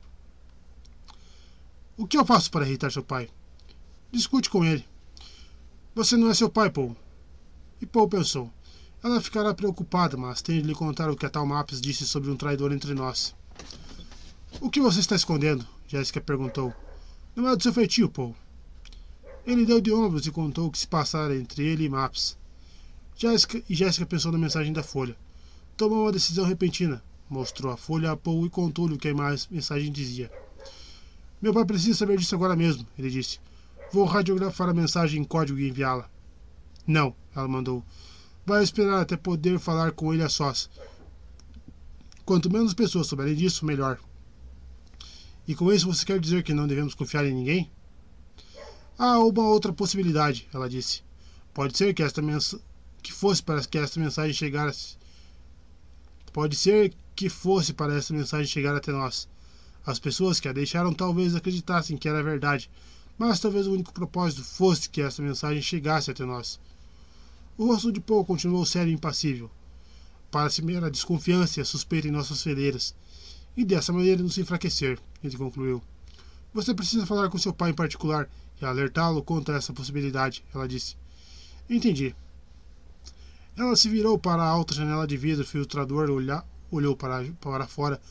O 1.98 2.06
que 2.06 2.18
eu 2.18 2.26
faço 2.26 2.52
para 2.52 2.68
irritar 2.68 2.92
seu 2.92 3.04
pai? 3.04 3.30
Discute 4.12 4.50
com 4.50 4.64
ele. 4.64 4.86
Você 5.96 6.16
não 6.16 6.30
é 6.30 6.34
seu 6.34 6.50
pai, 6.50 6.70
Paul. 6.70 6.96
E 7.82 7.86
Paul 7.86 8.08
pensou. 8.08 8.52
Ela 9.04 9.22
ficará 9.22 9.54
preocupada, 9.54 10.18
mas 10.18 10.42
tenho 10.42 10.62
de 10.62 10.68
lhe 10.68 10.76
contar 10.76 11.10
o 11.10 11.16
que 11.16 11.26
a 11.26 11.30
tal 11.30 11.46
Maps 11.46 11.80
disse 11.80 12.06
sobre 12.06 12.30
um 12.30 12.36
traidor 12.36 12.72
entre 12.72 12.94
nós. 12.94 13.36
O 14.62 14.70
que 14.70 14.82
você 14.82 15.00
está 15.00 15.16
escondendo? 15.16 15.66
Jéssica 15.88 16.20
perguntou. 16.20 16.74
Não 17.40 17.48
é 17.48 17.56
do 17.56 17.64
seu 17.64 17.72
feitio, 17.72 18.10
Paul. 18.10 18.36
Ele 19.46 19.66
deu 19.66 19.80
de 19.80 19.94
ombros 19.94 20.28
e 20.28 20.32
contou 20.32 20.68
o 20.68 20.72
que 20.72 20.78
se 20.78 20.86
passara 20.86 21.34
entre 21.34 21.66
ele 21.66 21.86
e 21.86 21.90
Maps. 21.90 22.38
Jéssica 23.16 23.64
e 23.70 23.74
Jéssica 23.74 24.06
pensou 24.06 24.30
na 24.30 24.38
mensagem 24.38 24.74
da 24.74 24.84
folha. 24.84 25.16
Tomou 25.78 26.02
uma 26.02 26.12
decisão 26.12 26.44
repentina. 26.44 27.02
Mostrou 27.30 27.72
a 27.72 27.78
folha 27.78 28.12
a 28.12 28.18
Paul 28.18 28.46
e 28.46 28.50
contou-lhe 28.50 28.96
o 28.96 28.98
que 28.98 29.08
a 29.08 29.14
mensagem 29.50 29.90
dizia. 29.90 30.30
Meu 31.42 31.54
pai 31.54 31.64
precisa 31.64 32.00
saber 32.00 32.18
disso 32.18 32.36
agora 32.36 32.58
mesmo, 32.58 32.86
ele 32.98 33.10
disse. 33.10 33.40
Vou 33.94 34.04
radiografar 34.04 34.68
a 34.68 34.74
mensagem 34.74 35.22
em 35.22 35.24
código 35.24 35.60
e 35.60 35.70
enviá-la. 35.70 36.10
Não, 36.86 37.16
ela 37.34 37.48
mandou. 37.48 37.86
Vai 38.46 38.62
esperar 38.64 39.00
até 39.00 39.16
poder 39.16 39.60
falar 39.60 39.94
com 39.94 40.14
ele 40.14 40.24
a 40.24 40.30
sós. 40.30 40.70
Quanto 42.26 42.52
menos 42.52 42.74
pessoas 42.74 43.08
souberem 43.08 43.34
disso, 43.34 43.66
melhor. 43.66 43.98
E 45.50 45.56
com 45.56 45.74
isso 45.74 45.88
você 45.88 46.06
quer 46.06 46.20
dizer 46.20 46.44
que 46.44 46.54
não 46.54 46.68
devemos 46.68 46.94
confiar 46.94 47.26
em 47.26 47.34
ninguém? 47.34 47.72
Há 48.96 49.18
uma 49.18 49.48
outra 49.48 49.74
possibilidade, 49.74 50.48
ela 50.54 50.70
disse. 50.70 51.02
Pode 51.56 51.76
ser 51.76 51.92
que 51.96 52.04
esta 52.04 52.22
mensagem 52.22 52.64
que 53.02 53.12
fosse 53.12 53.42
para 53.42 53.60
que 53.66 53.80
esta 53.80 54.00
mensagem 54.00 54.32
chegasse. 54.32 54.96
Pode 56.32 56.56
ser 56.56 56.94
que 57.16 57.30
fosse 57.30 57.74
para 57.74 57.96
esta 57.98 58.14
mensagem 58.14 58.46
chegar 58.46 58.76
até 58.76 58.92
nós. 58.92 59.28
As 59.84 59.98
pessoas 59.98 60.40
que 60.40 60.48
a 60.48 60.54
deixaram 60.54 60.94
talvez 60.94 61.34
acreditassem 61.34 61.98
que 61.98 62.08
era 62.08 62.22
verdade, 62.22 62.70
mas 63.18 63.40
talvez 63.40 63.66
o 63.66 63.74
único 63.74 63.92
propósito 63.92 64.44
fosse 64.44 64.88
que 64.88 65.02
essa 65.02 65.24
mensagem 65.24 65.64
chegasse 65.64 66.12
até 66.12 66.26
nós. 66.26 66.60
O 67.58 67.66
rosto 67.66 67.92
de 67.92 68.00
Paul 68.00 68.24
continuou 68.24 68.68
sério 68.68 68.92
e 68.92 68.94
impassível. 68.94 69.50
Para-se 70.30 70.62
a 70.78 70.90
desconfiança 70.90 71.60
e 71.60 71.64
a 71.64 71.66
suspeita 71.66 72.08
em 72.08 72.12
nossas 72.12 72.44
fileiras, 72.44 72.94
e 73.56 73.66
dessa 73.66 73.92
maneira 73.92 74.22
nos 74.22 74.38
enfraquecer, 74.38 75.00
ele 75.24 75.38
concluiu. 75.38 75.82
Você 76.54 76.74
precisa 76.74 77.06
falar 77.06 77.30
com 77.30 77.38
seu 77.38 77.54
pai 77.54 77.72
em 77.72 77.76
particular 77.76 78.30
e 78.62 78.66
alertá-lo 78.66 79.24
contra 79.24 79.58
essa 79.58 79.74
possibilidade, 79.74 80.44
ela 80.54 80.68
disse. 80.68 80.96
Entendi. 81.70 82.16
Ela 83.56 83.76
se 83.76 83.90
virou 83.90 84.18
para 84.18 84.42
a 84.42 84.48
alta 84.48 84.74
janela 84.74 85.06
de 85.06 85.18
vidro 85.18 85.46
filtrador 85.46 86.10
e 86.10 86.42
olhou 86.72 86.96
para, 86.96 87.24
para 87.42 87.68
fora, 87.68 88.02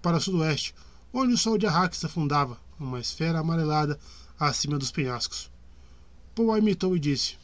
para 0.00 0.16
o 0.16 0.20
sudoeste, 0.20 0.74
onde 1.12 1.34
o 1.34 1.38
sol 1.38 1.58
de 1.58 1.66
Arrakis 1.66 2.04
afundava, 2.04 2.58
uma 2.78 3.00
esfera 3.00 3.40
amarelada 3.40 3.98
acima 4.38 4.78
dos 4.78 4.90
penhascos. 4.90 5.50
Paul 6.34 6.52
a 6.52 6.58
imitou 6.58 6.96
e 6.96 7.00
disse: 7.00 7.36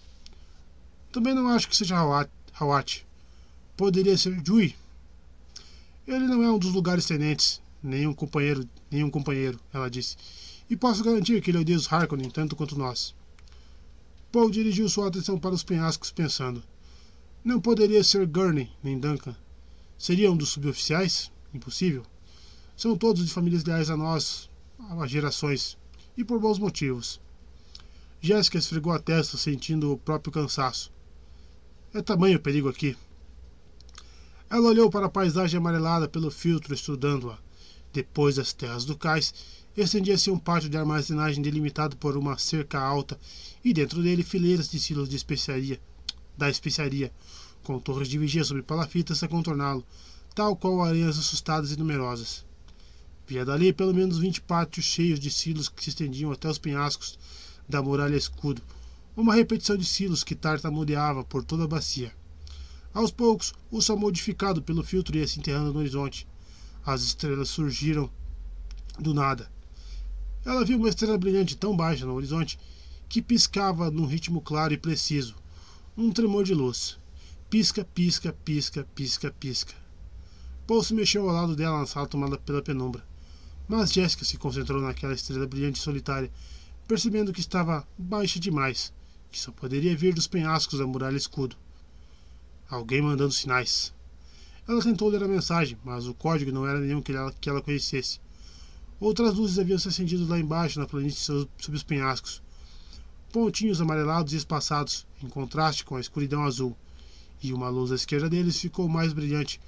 Também 1.13 1.35
não 1.35 1.49
acho 1.49 1.69
que 1.69 1.77
seja 1.77 1.97
Hawat. 1.97 3.07
Poderia 3.77 4.17
ser 4.17 4.41
Jui. 4.45 4.75
Ele 6.09 6.27
não 6.27 6.43
é 6.43 6.51
um 6.51 6.59
dos 6.59 6.73
lugares 6.73 7.05
tenentes, 7.05 7.61
nenhum 7.83 8.15
companheiro, 8.15 8.67
nenhum 8.91 9.11
companheiro, 9.11 9.61
ela 9.71 9.91
disse. 9.91 10.17
E 10.71 10.75
posso 10.75 11.05
garantir 11.05 11.43
que 11.43 11.51
ele 11.51 11.59
odeia 11.59 11.77
os 11.77 11.93
Harkonnen 11.93 12.31
tanto 12.31 12.57
quanto 12.57 12.79
nós. 12.79 13.15
Paul 14.33 14.51
dirigiu 14.51 14.89
sua 14.89 15.09
atenção 15.09 15.39
para 15.39 15.55
os 15.55 15.63
penhascos, 15.63 16.11
pensando: 16.11 16.63
Não 17.45 17.61
poderia 17.61 18.03
ser 18.03 18.27
Gurney 18.27 18.71
nem 18.83 18.99
Duncan. 18.99 19.37
Seria 19.99 20.33
um 20.33 20.37
dos 20.37 20.49
suboficiais? 20.49 21.31
Impossível. 21.53 22.03
São 22.75 22.97
todos 22.97 23.27
de 23.27 23.31
famílias 23.31 23.65
leais 23.65 23.91
a 23.91 23.97
nós 23.97 24.49
há 24.79 25.07
gerações 25.07 25.77
e 26.17 26.25
por 26.25 26.41
bons 26.41 26.59
motivos. 26.59 27.21
Jéssica 28.19 28.57
esfregou 28.57 28.95
a 28.95 28.99
testa, 28.99 29.37
sentindo 29.37 29.93
o 29.93 29.99
próprio 29.99 30.33
cansaço. 30.33 30.91
É 31.93 32.01
tamanho 32.01 32.39
o 32.39 32.43
perigo 32.43 32.71
aqui. 32.71 32.97
Ela 34.51 34.69
olhou 34.69 34.89
para 34.89 35.07
a 35.07 35.11
paisagem 35.11 35.59
amarelada 35.59 36.09
pelo 36.09 36.31
filtro, 36.31 36.73
estudando-a. 36.73 37.39
Depois 37.93 38.37
das 38.37 38.55
terras 38.55 38.87
do 38.87 38.97
cais, 38.97 39.35
estendia-se 39.77 40.31
um 40.31 40.39
pátio 40.39 40.71
de 40.71 40.77
armazenagem 40.79 41.43
delimitado 41.43 41.99
por 41.99 42.17
uma 42.17 42.39
cerca 42.39 42.81
alta 42.81 43.21
e 43.63 43.75
dentro 43.75 44.03
dele 44.03 44.23
fileiras 44.23 44.71
de 44.71 44.81
silos 44.81 45.07
de 45.07 45.17
especiaria, 45.17 45.79
da 46.37 46.49
especiaria, 46.49 47.13
com 47.63 47.79
torres 47.79 48.09
de 48.09 48.17
vigia 48.17 48.43
sobre 48.43 48.63
palafitas 48.63 49.23
a 49.23 49.29
contorná-lo, 49.29 49.85
tal 50.35 50.57
qual 50.57 50.83
aranhas 50.83 51.19
assustadas 51.19 51.71
e 51.71 51.77
numerosas. 51.77 52.47
Via 53.27 53.45
dali 53.45 53.71
pelo 53.71 53.93
menos 53.93 54.19
vinte 54.19 54.41
pátios 54.41 54.87
cheios 54.87 55.21
de 55.21 55.31
silos 55.31 55.69
que 55.69 55.85
se 55.85 55.91
estendiam 55.91 56.33
até 56.33 56.49
os 56.49 56.57
penhascos 56.57 57.19
da 57.69 57.83
muralha 57.83 58.17
escudo, 58.17 58.63
uma 59.15 59.35
repetição 59.35 59.77
de 59.77 59.85
silos 59.85 60.25
que 60.25 60.35
tartamudeava 60.35 61.23
por 61.23 61.45
toda 61.45 61.65
a 61.65 61.69
bacia. 61.69 62.11
Aos 62.99 63.13
poucos, 63.13 63.55
o 63.71 63.81
sol 63.81 63.97
modificado 63.97 64.61
pelo 64.61 64.83
filtro 64.83 65.17
ia 65.17 65.25
se 65.25 65.39
enterrando 65.39 65.73
no 65.73 65.79
horizonte. 65.79 66.27
As 66.85 67.01
estrelas 67.01 67.49
surgiram 67.49 68.11
do 68.99 69.15
nada. 69.15 69.49
Ela 70.45 70.65
viu 70.65 70.77
uma 70.77 70.89
estrela 70.89 71.17
brilhante 71.17 71.57
tão 71.57 71.77
baixa 71.77 72.05
no 72.05 72.15
horizonte 72.15 72.59
que 73.09 73.23
piscava 73.23 73.89
num 73.89 74.05
ritmo 74.05 74.41
claro 74.41 74.75
e 74.75 74.77
preciso. 74.77 75.37
Um 75.97 76.11
tremor 76.11 76.43
de 76.43 76.55
luz. 76.55 76.99
Pisca, 77.49 77.85
pisca, 77.85 78.33
pisca, 78.45 78.85
pisca, 78.97 79.31
pisca. 79.31 79.75
Paul 80.67 80.83
se 80.83 80.93
mexeu 80.93 81.23
ao 81.23 81.37
lado 81.37 81.55
dela 81.55 81.79
na 81.79 81.87
sala 81.87 82.09
tomada 82.09 82.37
pela 82.37 82.63
penumbra. 82.63 83.07
Mas 83.69 83.93
Jéssica 83.93 84.25
se 84.25 84.37
concentrou 84.37 84.83
naquela 84.83 85.15
estrela 85.15 85.47
brilhante 85.47 85.79
e 85.79 85.83
solitária, 85.85 86.33
percebendo 86.89 87.33
que 87.33 87.39
estava 87.39 87.87
baixa 87.97 88.41
demais, 88.41 88.93
que 89.31 89.39
só 89.39 89.53
poderia 89.53 89.97
vir 89.97 90.13
dos 90.13 90.27
penhascos 90.27 90.81
da 90.81 90.85
muralha 90.85 91.17
escudo. 91.17 91.57
Alguém 92.69 93.01
mandando 93.01 93.33
sinais. 93.33 93.95
Ela 94.69 94.83
tentou 94.83 95.09
ler 95.09 95.23
a 95.23 95.29
mensagem, 95.29 95.79
mas 95.83 96.07
o 96.07 96.13
código 96.13 96.53
não 96.53 96.67
era 96.67 96.79
nenhum 96.79 97.01
que 97.01 97.13
ela, 97.13 97.33
que 97.41 97.49
ela 97.49 97.63
conhecesse. 97.63 98.21
Outras 99.01 99.35
luzes 99.35 99.59
haviam 99.59 99.79
se 99.79 99.89
acendido 99.89 100.29
lá 100.29 100.39
embaixo, 100.39 100.79
na 100.79 100.87
planície 100.87 101.21
sob 101.23 101.49
os 101.69 101.83
penhascos. 101.83 102.43
Pontinhos 103.33 103.81
amarelados 103.81 104.33
e 104.35 104.37
espaçados, 104.37 105.07
em 105.23 105.29
contraste 105.29 105.85
com 105.85 105.97
a 105.97 106.01
escuridão 106.01 106.45
azul. 106.45 106.77
E 107.43 107.53
uma 107.55 107.71
luz 107.71 107.91
à 107.93 107.95
esquerda 107.95 108.29
deles 108.29 108.61
ficou 108.61 108.89
mais 108.89 109.13
brilhante. 109.13 109.61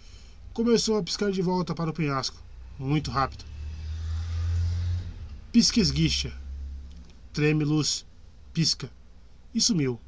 Começou 0.53 0.99
a 0.99 1.03
piscar 1.03 1.31
de 1.31 1.41
volta 1.41 1.75
para 1.75 1.91
o 1.91 1.95
penhasco, 1.95 2.37
muito 2.79 3.11
rápido. 3.11 3.45
Pisca 5.53 5.81
esguicha. 5.81 6.33
Treme 7.33 7.65
luz. 7.65 8.05
Pisca. 8.53 8.91
E 9.55 9.61
sumiu. 9.61 9.99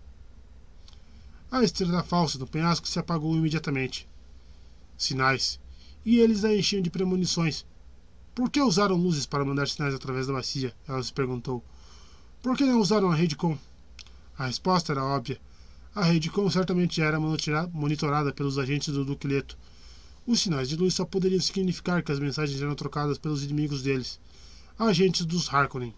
A 1.52 1.62
estrela 1.62 2.02
falsa 2.02 2.38
do 2.38 2.46
penhasco 2.46 2.88
se 2.88 2.98
apagou 2.98 3.36
imediatamente. 3.36 4.08
Sinais. 4.96 5.60
E 6.02 6.18
eles 6.18 6.46
a 6.46 6.56
enchiam 6.56 6.80
de 6.80 6.88
premonições. 6.88 7.66
Por 8.34 8.48
que 8.48 8.58
usaram 8.62 8.96
luzes 8.96 9.26
para 9.26 9.44
mandar 9.44 9.68
sinais 9.68 9.94
através 9.94 10.26
da 10.26 10.32
bacia? 10.32 10.74
Ela 10.88 11.02
se 11.02 11.12
perguntou. 11.12 11.62
Por 12.42 12.56
que 12.56 12.64
não 12.64 12.80
usaram 12.80 13.12
a 13.12 13.14
rede 13.14 13.36
com? 13.36 13.58
A 14.38 14.46
resposta 14.46 14.94
era 14.94 15.04
óbvia. 15.04 15.38
A 15.94 16.02
rede 16.02 16.30
com 16.30 16.48
certamente 16.48 17.02
era 17.02 17.20
monitorada 17.20 18.32
pelos 18.32 18.56
agentes 18.56 18.94
do 18.94 19.04
Duque 19.04 19.28
Leto. 19.28 19.58
Os 20.26 20.40
sinais 20.40 20.70
de 20.70 20.76
luz 20.76 20.94
só 20.94 21.04
poderiam 21.04 21.40
significar 21.42 22.02
que 22.02 22.12
as 22.12 22.18
mensagens 22.18 22.62
eram 22.62 22.74
trocadas 22.74 23.18
pelos 23.18 23.44
inimigos 23.44 23.82
deles 23.82 24.18
agentes 24.78 25.26
dos 25.26 25.52
Harkonnen. 25.52 25.94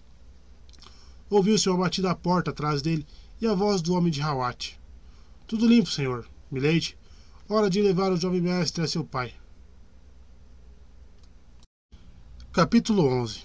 Ouviu-se 1.31 1.69
uma 1.69 1.79
batida 1.79 2.11
à 2.11 2.15
porta 2.17 2.51
atrás 2.51 2.83
dele 2.83 3.07
e 3.41 3.47
a 3.47 3.55
voz 3.55 3.81
do 3.81 3.95
homem 3.95 4.11
de 4.11 4.21
Hawat. 4.21 4.77
Tudo 5.47 5.67
limpo, 5.67 5.91
senhor. 5.91 6.27
Milady, 6.51 6.97
hora 7.49 7.69
de 7.69 7.83
levar 7.83 8.11
o 8.11 8.17
jovem 8.17 8.41
mestre 8.41 8.83
a 8.83 8.89
seu 8.89 9.05
pai. 9.05 9.35
Capítulo 12.51 13.07
11 13.07 13.43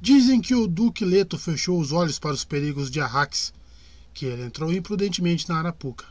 Dizem 0.00 0.40
que 0.40 0.54
o 0.54 0.66
Duque 0.66 1.04
Leto 1.04 1.38
fechou 1.38 1.78
os 1.78 1.92
olhos 1.92 2.18
para 2.18 2.32
os 2.32 2.44
perigos 2.44 2.90
de 2.90 3.00
Arrax, 3.00 3.52
que 4.12 4.26
ele 4.26 4.42
entrou 4.42 4.72
imprudentemente 4.72 5.48
na 5.48 5.58
Arapuca. 5.58 6.06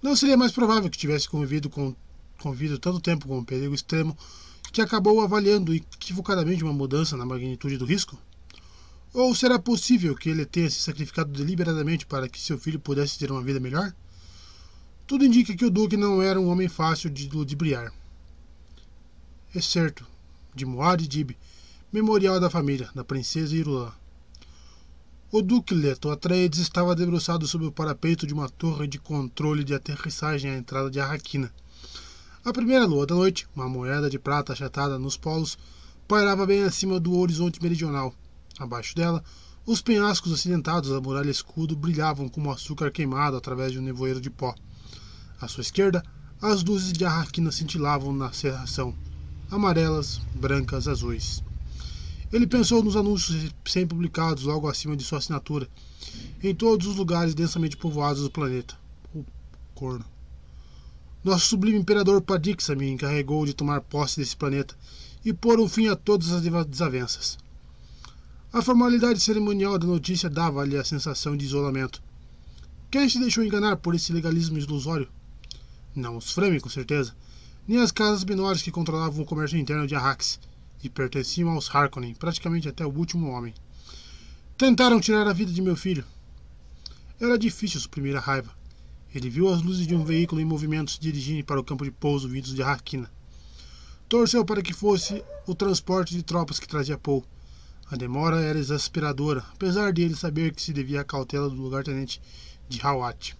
Não 0.00 0.14
seria 0.14 0.36
mais 0.36 0.52
provável 0.52 0.88
que 0.88 0.96
tivesse 0.96 1.28
convivido, 1.28 1.68
com, 1.68 1.96
convivido 2.40 2.78
tanto 2.78 3.00
tempo 3.00 3.26
com 3.26 3.38
um 3.38 3.44
perigo 3.44 3.74
extremo 3.74 4.16
que 4.72 4.80
acabou 4.80 5.20
avaliando 5.20 5.74
equivocadamente 5.74 6.62
uma 6.62 6.72
mudança 6.72 7.16
na 7.16 7.26
magnitude 7.26 7.78
do 7.78 7.84
risco? 7.84 8.16
Ou 9.12 9.34
será 9.34 9.58
possível 9.58 10.14
que 10.14 10.28
ele 10.28 10.44
tenha 10.44 10.70
se 10.70 10.80
sacrificado 10.80 11.32
deliberadamente 11.32 12.06
para 12.06 12.28
que 12.28 12.40
seu 12.40 12.58
filho 12.58 12.78
pudesse 12.78 13.18
ter 13.18 13.30
uma 13.32 13.42
vida 13.42 13.58
melhor? 13.58 13.94
Tudo 15.06 15.24
indica 15.24 15.56
que 15.56 15.64
o 15.64 15.70
Duque 15.70 15.96
não 15.96 16.22
era 16.22 16.40
um 16.40 16.48
homem 16.48 16.68
fácil 16.68 17.08
de 17.08 17.28
ludibriar. 17.28 17.92
É 19.54 19.60
certo, 19.60 20.06
de 20.54 20.66
Moad 20.66 21.08
Dib, 21.08 21.30
memorial 21.92 22.38
da 22.38 22.50
família, 22.50 22.90
da 22.94 23.02
princesa 23.02 23.56
Irulã. 23.56 23.92
O 25.32 25.40
Duque 25.40 25.74
Leto 25.74 26.10
Atreides 26.10 26.58
estava 26.58 26.94
debruçado 26.94 27.46
sobre 27.46 27.66
o 27.66 27.72
parapeito 27.72 28.26
de 28.26 28.34
uma 28.34 28.48
torre 28.48 28.86
de 28.86 28.98
controle 28.98 29.64
de 29.64 29.74
aterrissagem 29.74 30.50
à 30.50 30.56
entrada 30.56 30.90
de 30.90 31.00
Arraquina 31.00 31.52
a 32.48 32.52
primeira 32.52 32.86
lua 32.86 33.04
da 33.04 33.14
noite, 33.14 33.46
uma 33.54 33.68
moeda 33.68 34.08
de 34.08 34.18
prata 34.18 34.54
achatada 34.54 34.98
nos 34.98 35.18
polos, 35.18 35.58
pairava 36.06 36.46
bem 36.46 36.62
acima 36.62 36.98
do 36.98 37.14
horizonte 37.18 37.62
meridional. 37.62 38.14
Abaixo 38.58 38.94
dela, 38.94 39.22
os 39.64 39.80
penhascos 39.80 40.32
acidentados 40.32 40.90
da 40.90 41.00
muralha 41.00 41.30
escudo 41.30 41.76
brilhavam 41.76 42.28
como 42.28 42.50
açúcar 42.50 42.90
queimado 42.90 43.36
através 43.36 43.70
de 43.70 43.78
um 43.78 43.82
nevoeiro 43.82 44.20
de 44.20 44.30
pó. 44.30 44.54
À 45.40 45.46
sua 45.46 45.60
esquerda, 45.60 46.02
as 46.40 46.64
luzes 46.64 46.92
de 46.92 47.04
Arraquina 47.04 47.52
cintilavam 47.52 48.12
na 48.12 48.32
serração, 48.32 48.94
amarelas, 49.50 50.20
brancas, 50.34 50.88
azuis. 50.88 51.42
Ele 52.32 52.46
pensou 52.46 52.82
nos 52.82 52.96
anúncios 52.96 53.52
sempre 53.64 53.94
publicados 53.94 54.44
logo 54.44 54.68
acima 54.68 54.96
de 54.96 55.04
sua 55.04 55.18
assinatura, 55.18 55.68
em 56.42 56.54
todos 56.54 56.86
os 56.86 56.96
lugares 56.96 57.34
densamente 57.34 57.76
povoados 57.76 58.22
do 58.22 58.30
planeta. 58.30 58.76
O 59.14 59.24
corno. 59.74 60.04
Nosso 61.24 61.46
sublime 61.46 61.78
imperador 61.78 62.20
Padixa 62.20 62.74
me 62.74 62.88
encarregou 62.90 63.44
de 63.46 63.54
tomar 63.54 63.80
posse 63.80 64.20
desse 64.20 64.36
planeta 64.36 64.76
e 65.24 65.32
pôr 65.32 65.58
um 65.60 65.68
fim 65.68 65.88
a 65.88 65.96
todas 65.96 66.30
as 66.30 66.42
desavenças. 66.42 67.38
A 68.50 68.62
formalidade 68.62 69.20
cerimonial 69.20 69.78
da 69.78 69.86
notícia 69.86 70.30
dava-lhe 70.30 70.78
a 70.78 70.82
sensação 70.82 71.36
de 71.36 71.44
isolamento. 71.44 72.02
Quem 72.90 73.06
se 73.06 73.18
deixou 73.18 73.44
enganar 73.44 73.76
por 73.76 73.94
esse 73.94 74.10
legalismo 74.10 74.56
ilusório? 74.56 75.06
Não 75.94 76.16
os 76.16 76.32
Fremen, 76.32 76.58
com 76.58 76.70
certeza, 76.70 77.14
nem 77.66 77.78
as 77.78 77.92
casas 77.92 78.24
menores 78.24 78.62
que 78.62 78.70
controlavam 78.70 79.22
o 79.22 79.26
comércio 79.26 79.58
interno 79.58 79.86
de 79.86 79.94
Arrax 79.94 80.40
e 80.82 80.88
pertenciam 80.88 81.50
aos 81.50 81.68
Harkonnen, 81.68 82.14
praticamente 82.14 82.66
até 82.66 82.86
o 82.86 82.88
último 82.88 83.28
homem. 83.28 83.52
Tentaram 84.56 84.98
tirar 84.98 85.28
a 85.28 85.32
vida 85.34 85.52
de 85.52 85.60
meu 85.60 85.76
filho. 85.76 86.04
Era 87.20 87.38
difícil 87.38 87.78
suprimir 87.78 88.16
a 88.16 88.20
raiva. 88.20 88.50
Ele 89.14 89.28
viu 89.28 89.52
as 89.52 89.60
luzes 89.60 89.86
de 89.86 89.94
um 89.94 90.04
veículo 90.04 90.40
em 90.40 90.46
movimento 90.46 90.92
se 90.92 91.00
dirigindo 91.00 91.44
para 91.44 91.60
o 91.60 91.64
campo 91.64 91.84
de 91.84 91.90
pouso 91.90 92.26
vindos 92.26 92.54
de 92.54 92.62
Harkina. 92.62 93.10
Torceu 94.08 94.42
para 94.42 94.62
que 94.62 94.72
fosse 94.72 95.22
o 95.46 95.54
transporte 95.54 96.14
de 96.14 96.22
tropas 96.22 96.58
que 96.58 96.66
trazia 96.66 96.96
Paul. 96.96 97.22
A 97.90 97.96
demora 97.96 98.42
era 98.42 98.58
exasperadora, 98.58 99.42
apesar 99.54 99.94
de 99.94 100.02
ele 100.02 100.14
saber 100.14 100.54
que 100.54 100.60
se 100.60 100.74
devia 100.74 101.00
à 101.00 101.04
cautela 101.04 101.48
do 101.48 101.56
lugar-tenente 101.56 102.20
de 102.68 102.78
Hawat. 102.84 103.34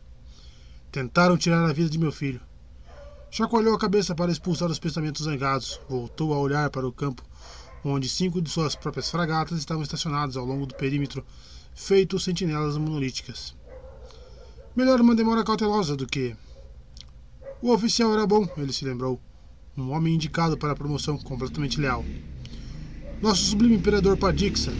Tentaram 0.91 1.37
tirar 1.37 1.69
a 1.69 1.73
vida 1.73 1.91
de 1.91 1.99
meu 1.99 2.11
filho. 2.11 2.41
Chacoalhou 3.31 3.75
a 3.75 3.79
cabeça 3.79 4.15
para 4.15 4.33
expulsar 4.33 4.71
os 4.71 4.79
pensamentos 4.79 5.27
zangados. 5.27 5.79
Voltou 5.87 6.33
a 6.33 6.39
olhar 6.39 6.71
para 6.71 6.89
o 6.89 6.93
campo, 6.93 7.23
onde 7.85 8.09
cinco 8.09 8.41
de 8.41 8.49
suas 8.49 8.75
próprias 8.75 9.11
fragatas 9.11 9.59
estavam 9.59 9.83
estacionadas 9.83 10.35
ao 10.35 10.47
longo 10.47 10.65
do 10.65 10.75
perímetro, 10.75 11.23
feito 11.75 12.19
sentinelas 12.19 12.79
monolíticas. 12.79 13.55
Melhor 14.75 14.99
uma 15.03 15.15
demora 15.15 15.45
cautelosa 15.45 15.95
do 15.95 16.07
que. 16.07 16.35
O 17.61 17.71
oficial 17.71 18.15
era 18.15 18.27
bom, 18.27 18.49
ele 18.57 18.73
se 18.73 18.87
lembrou. 18.87 19.21
Um 19.77 19.91
homem 19.91 20.15
indicado 20.15 20.57
para 20.57 20.73
a 20.73 20.77
promoção, 20.77 21.19
completamente 21.19 21.79
leal. 21.79 22.03
Nosso 23.21 23.47
sublime 23.47 23.75
imperador 23.75 24.17
Padixa. 24.17 24.73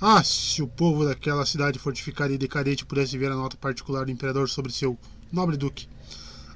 Ah, 0.00 0.24
se 0.24 0.60
o 0.60 0.66
povo 0.66 1.04
daquela 1.04 1.46
cidade 1.46 1.78
fortificada 1.78 2.32
e 2.32 2.38
decadente 2.38 2.84
pudesse 2.84 3.16
ver 3.16 3.30
a 3.30 3.36
nota 3.36 3.56
particular 3.56 4.06
do 4.06 4.10
imperador 4.10 4.48
sobre 4.48 4.72
seu 4.72 4.98
nobre 5.30 5.56
duque. 5.56 5.88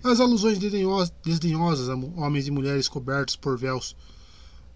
As 0.03 0.19
alusões 0.19 0.59
desdenhosas 0.59 1.89
a 1.89 1.94
homens 1.94 2.49
e 2.49 2.51
mulheres 2.51 2.89
cobertos 2.89 3.36
por 3.36 3.57
véus. 3.57 3.94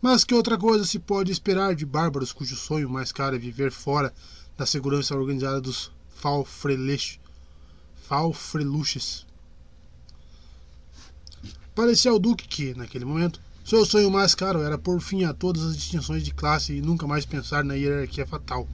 Mas 0.00 0.22
que 0.22 0.32
outra 0.34 0.56
coisa 0.56 0.84
se 0.84 1.00
pode 1.00 1.32
esperar 1.32 1.74
de 1.74 1.84
bárbaros 1.84 2.32
cujo 2.32 2.54
sonho 2.54 2.88
mais 2.88 3.10
caro 3.10 3.34
é 3.34 3.38
viver 3.38 3.72
fora 3.72 4.14
da 4.56 4.64
segurança 4.64 5.16
organizada 5.16 5.60
dos 5.60 5.90
Falfreluches. 8.06 9.26
Parecia 11.74 12.12
ao 12.12 12.18
Duque 12.18 12.46
que, 12.46 12.74
naquele 12.74 13.04
momento, 13.04 13.40
seu 13.68 13.84
sonho 13.84 14.10
mais 14.10 14.34
caro 14.34 14.62
era 14.62 14.78
pôr 14.78 14.98
fim 14.98 15.24
a 15.24 15.34
todas 15.34 15.62
as 15.62 15.76
distinções 15.76 16.22
de 16.22 16.32
classe 16.32 16.72
e 16.72 16.80
nunca 16.80 17.06
mais 17.06 17.26
pensar 17.26 17.62
na 17.62 17.74
hierarquia 17.74 18.26
fatal. 18.26 18.66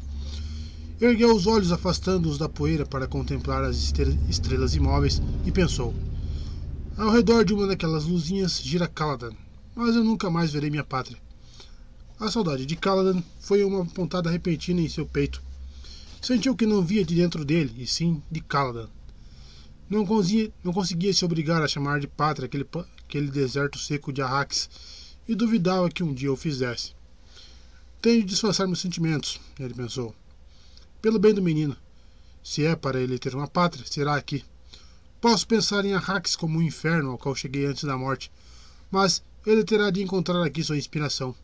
Ergueu 1.01 1.35
os 1.35 1.49
olhos, 1.49 1.73
afastando-os 1.73 2.39
da 2.39 2.49
poeira 2.49 2.87
para 2.87 3.09
contemplar 3.09 3.65
as 3.65 3.93
estrelas 4.29 4.77
imóveis, 4.77 5.21
e 5.45 5.51
pensou: 5.51 5.93
Ao 6.97 7.11
redor 7.11 7.45
de 7.45 7.53
uma 7.53 7.67
daquelas 7.67 8.05
luzinhas 8.05 8.61
gira 8.63 8.87
Caladan, 8.87 9.33
mas 9.75 9.97
eu 9.97 10.05
nunca 10.05 10.31
mais 10.31 10.53
verei 10.53 10.71
minha 10.71 10.85
pátria. 10.85 11.19
A 12.21 12.31
saudade 12.31 12.65
de 12.65 12.77
Caladan 12.77 13.21
foi 13.41 13.65
uma 13.65 13.85
pontada 13.85 14.31
repentina 14.31 14.81
em 14.81 14.89
seu 14.89 15.05
peito 15.05 15.43
Sentiu 16.25 16.57
que 16.57 16.65
não 16.65 16.81
via 16.81 17.05
de 17.05 17.17
dentro 17.17 17.45
dele, 17.45 17.75
e 17.77 17.87
sim 17.87 18.23
de 18.31 18.41
Caladan. 18.41 18.89
Não 19.91 20.07
conseguia, 20.07 20.51
não 20.65 20.73
conseguia 20.73 21.13
se 21.13 21.23
obrigar 21.23 21.63
a 21.63 21.69
chamar 21.69 22.01
de 22.01 22.07
pátria 22.07 22.47
aquele, 22.47 22.65
aquele 23.15 23.31
deserto 23.31 23.79
seco 23.79 24.13
de 24.13 24.21
Arrax, 24.21 24.69
e 25.29 25.37
duvidava 25.37 25.89
que 25.89 26.03
um 26.03 26.13
dia 26.13 26.33
o 26.33 26.37
fizesse. 26.37 26.93
Tenho 28.03 28.23
de 28.23 28.29
disfarçar 28.29 28.67
meus 28.67 28.81
sentimentos, 28.81 29.41
ele 29.59 29.73
pensou. 29.73 30.13
Pelo 31.01 31.21
bem 31.21 31.33
do 31.33 31.41
menino. 31.41 31.77
Se 32.43 32.67
é 32.67 32.75
para 32.75 33.01
ele 33.01 33.19
ter 33.19 33.33
uma 33.35 33.47
pátria, 33.47 33.87
será 33.87 34.17
aqui. 34.17 34.45
Posso 35.21 35.47
pensar 35.47 35.85
em 35.85 35.95
Arrax 35.95 36.35
como 36.35 36.59
um 36.59 36.63
inferno 36.63 37.13
ao 37.13 37.19
qual 37.19 37.37
cheguei 37.37 37.67
antes 37.67 37.85
da 37.85 37.97
morte, 37.97 38.33
mas 38.91 39.23
Ele 39.47 39.63
terá 39.63 39.91
de 39.91 40.03
encontrar 40.03 40.45
aqui 40.45 40.63
sua 40.63 40.77
inspiração. 40.77 41.35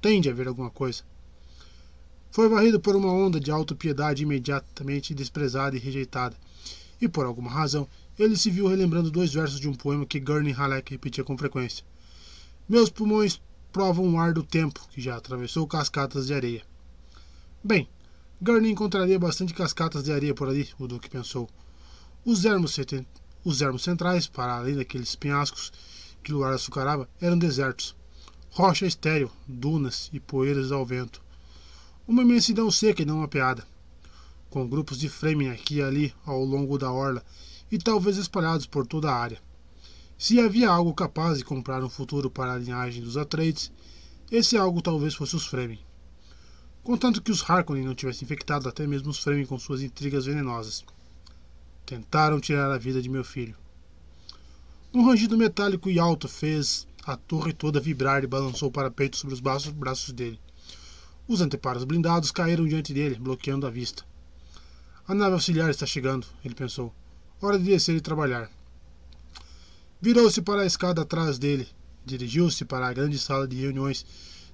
Tem 0.00 0.20
de 0.20 0.30
haver 0.30 0.46
alguma 0.46 0.70
coisa. 0.70 1.02
Foi 2.30 2.48
varrido 2.48 2.78
por 2.78 2.94
uma 2.94 3.12
onda 3.12 3.40
de 3.40 3.50
autopiedade 3.50 4.22
imediatamente 4.22 5.14
desprezada 5.14 5.76
e 5.76 5.80
rejeitada, 5.80 6.36
e 7.00 7.08
por 7.08 7.26
alguma 7.26 7.50
razão 7.50 7.88
ele 8.22 8.36
se 8.36 8.50
viu 8.50 8.66
relembrando 8.66 9.10
dois 9.10 9.32
versos 9.32 9.58
de 9.58 9.68
um 9.68 9.74
poema 9.74 10.04
que 10.04 10.20
Gurney 10.20 10.52
Halleck 10.52 10.90
repetia 10.90 11.24
com 11.24 11.38
frequência. 11.38 11.84
Meus 12.68 12.90
pulmões 12.90 13.40
provam 13.72 14.14
o 14.14 14.18
ar 14.18 14.34
do 14.34 14.42
tempo 14.42 14.86
que 14.90 15.00
já 15.00 15.16
atravessou 15.16 15.66
cascatas 15.66 16.26
de 16.26 16.34
areia. 16.34 16.62
Bem, 17.64 17.88
Gurney 18.42 18.72
encontraria 18.72 19.18
bastante 19.18 19.54
cascatas 19.54 20.04
de 20.04 20.12
areia 20.12 20.34
por 20.34 20.48
ali, 20.48 20.68
o 20.78 20.86
Duque 20.86 21.08
pensou. 21.08 21.48
Os 22.24 22.44
ermos, 22.44 22.78
os 23.44 23.62
ermos 23.62 23.82
centrais, 23.82 24.26
para 24.26 24.54
além 24.54 24.76
daqueles 24.76 25.16
penhascos 25.16 25.72
que 26.22 26.32
o 26.32 26.36
lugar 26.36 26.52
açucarava, 26.52 27.08
eram 27.20 27.38
desertos. 27.38 27.96
Rocha 28.50 28.86
estéril, 28.86 29.30
dunas 29.48 30.10
e 30.12 30.20
poeiras 30.20 30.72
ao 30.72 30.84
vento. 30.84 31.22
Uma 32.06 32.22
imensidão 32.22 32.70
seca 32.70 33.00
e 33.00 33.06
não 33.06 33.18
mapeada, 33.18 33.64
com 34.50 34.68
grupos 34.68 34.98
de 34.98 35.08
Fremen 35.08 35.50
aqui 35.50 35.76
e 35.76 35.82
ali 35.82 36.14
ao 36.26 36.44
longo 36.44 36.76
da 36.76 36.90
orla 36.90 37.24
e 37.70 37.78
talvez 37.78 38.16
espalhados 38.16 38.66
por 38.66 38.86
toda 38.86 39.10
a 39.10 39.16
área. 39.16 39.40
Se 40.18 40.38
havia 40.38 40.68
algo 40.68 40.92
capaz 40.92 41.38
de 41.38 41.44
comprar 41.44 41.82
um 41.82 41.88
futuro 41.88 42.30
para 42.30 42.52
a 42.52 42.58
linhagem 42.58 43.02
dos 43.02 43.16
Atreides, 43.16 43.72
esse 44.30 44.56
algo 44.56 44.82
talvez 44.82 45.14
fosse 45.14 45.34
os 45.34 45.46
Fremen. 45.46 45.80
Contanto 46.82 47.22
que 47.22 47.30
os 47.30 47.48
Harkonnen 47.48 47.84
não 47.84 47.94
tivessem 47.94 48.24
infectado 48.24 48.68
até 48.68 48.86
mesmo 48.86 49.10
os 49.10 49.18
Fremen 49.18 49.46
com 49.46 49.58
suas 49.58 49.82
intrigas 49.82 50.26
venenosas. 50.26 50.84
Tentaram 51.86 52.40
tirar 52.40 52.70
a 52.70 52.78
vida 52.78 53.00
de 53.00 53.08
meu 53.08 53.24
filho. 53.24 53.56
Um 54.92 55.04
rangido 55.04 55.38
metálico 55.38 55.88
e 55.88 55.98
alto 55.98 56.28
fez 56.28 56.86
a 57.04 57.16
torre 57.16 57.52
toda 57.52 57.80
vibrar 57.80 58.22
e 58.22 58.26
balançou 58.26 58.68
o 58.68 58.72
parapeito 58.72 59.16
sobre 59.16 59.34
os 59.34 59.40
braços 59.40 60.12
dele. 60.12 60.38
Os 61.26 61.40
anteparos 61.40 61.84
blindados 61.84 62.30
caíram 62.30 62.66
diante 62.66 62.92
dele, 62.92 63.14
bloqueando 63.14 63.66
a 63.66 63.70
vista. 63.70 64.04
A 65.06 65.14
nave 65.14 65.34
auxiliar 65.34 65.70
está 65.70 65.86
chegando, 65.86 66.26
ele 66.44 66.54
pensou. 66.54 66.92
Hora 67.42 67.58
de 67.58 67.64
descer 67.64 67.96
e 67.96 68.02
trabalhar. 68.02 68.50
Virou-se 69.98 70.42
para 70.42 70.60
a 70.60 70.66
escada 70.66 71.00
atrás 71.00 71.38
dele. 71.38 71.66
Dirigiu-se 72.04 72.66
para 72.66 72.86
a 72.86 72.92
grande 72.92 73.18
sala 73.18 73.48
de 73.48 73.56
reuniões, 73.56 74.04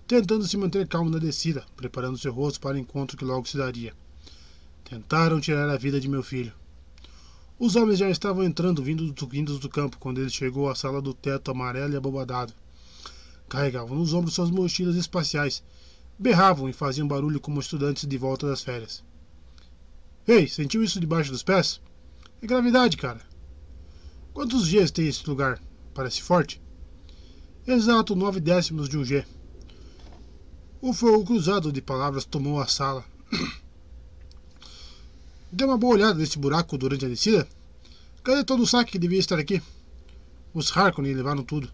tentando 0.07 0.47
se 0.47 0.57
manter 0.57 0.87
calmo 0.87 1.11
na 1.11 1.19
descida, 1.19 1.65
preparando 1.77 2.17
seu 2.17 2.33
rosto 2.33 2.61
para 2.61 2.77
o 2.77 2.79
encontro 2.79 3.17
que 3.17 3.25
logo 3.25 3.49
se 3.49 3.59
daria. 3.59 3.93
Tentaram 4.85 5.41
tirar 5.41 5.69
a 5.69 5.77
vida 5.77 5.99
de 5.99 6.09
meu 6.09 6.23
filho. 6.23 6.53
Os 7.59 7.75
homens 7.75 7.99
já 7.99 8.09
estavam 8.09 8.45
entrando, 8.45 8.85
vindo 8.85 9.13
do, 9.13 9.27
vindos 9.27 9.59
do 9.59 9.69
campo, 9.69 9.99
quando 9.99 10.21
ele 10.21 10.31
chegou 10.31 10.69
à 10.71 10.75
sala 10.77 11.03
do 11.03 11.13
teto 11.13 11.51
amarelo 11.51 11.93
e 11.93 11.97
abobadado. 11.97 12.53
Carregavam 13.49 13.99
nos 13.99 14.13
ombros 14.15 14.35
suas 14.35 14.51
mochilas 14.51 14.95
espaciais, 14.95 15.61
berravam 16.17 16.69
e 16.69 16.73
faziam 16.73 17.09
barulho 17.09 17.41
como 17.41 17.59
estudantes 17.59 18.07
de 18.07 18.17
volta 18.17 18.47
das 18.47 18.63
férias. 18.63 19.03
Ei, 20.25 20.47
sentiu 20.47 20.85
isso 20.85 21.01
debaixo 21.01 21.33
dos 21.33 21.43
pés? 21.43 21.81
É 22.43 22.47
gravidade, 22.47 22.97
cara. 22.97 23.21
Quantos 24.35 24.69
Gs 24.69 24.93
tem 24.93 25.09
esse 25.09 25.27
lugar? 25.29 25.61
Parece 25.95 26.21
forte? 26.21 26.61
Exato 27.67 28.15
nove 28.15 28.39
décimos 28.39 28.89
de 28.89 28.99
um 28.99 29.05
G. 29.05 29.25
O 30.81 30.93
fogo 30.93 31.25
cruzado 31.25 31.73
de 31.73 31.81
palavras 31.81 32.27
tomou 32.27 32.61
a 32.61 32.67
sala. 32.67 33.05
Deu 35.51 35.69
uma 35.69 35.79
boa 35.79 35.95
olhada 35.95 36.19
nesse 36.19 36.39
buraco 36.39 36.77
durante 36.77 37.07
a 37.07 37.09
descida? 37.09 37.49
Cadê 38.23 38.45
todo 38.45 38.63
o 38.63 38.67
saque 38.67 38.93
que 38.93 38.99
devia 38.99 39.19
estar 39.19 39.39
aqui? 39.39 39.63
Os 40.53 40.77
Harkonnen 40.77 41.15
levaram 41.15 41.43
tudo. 41.43 41.73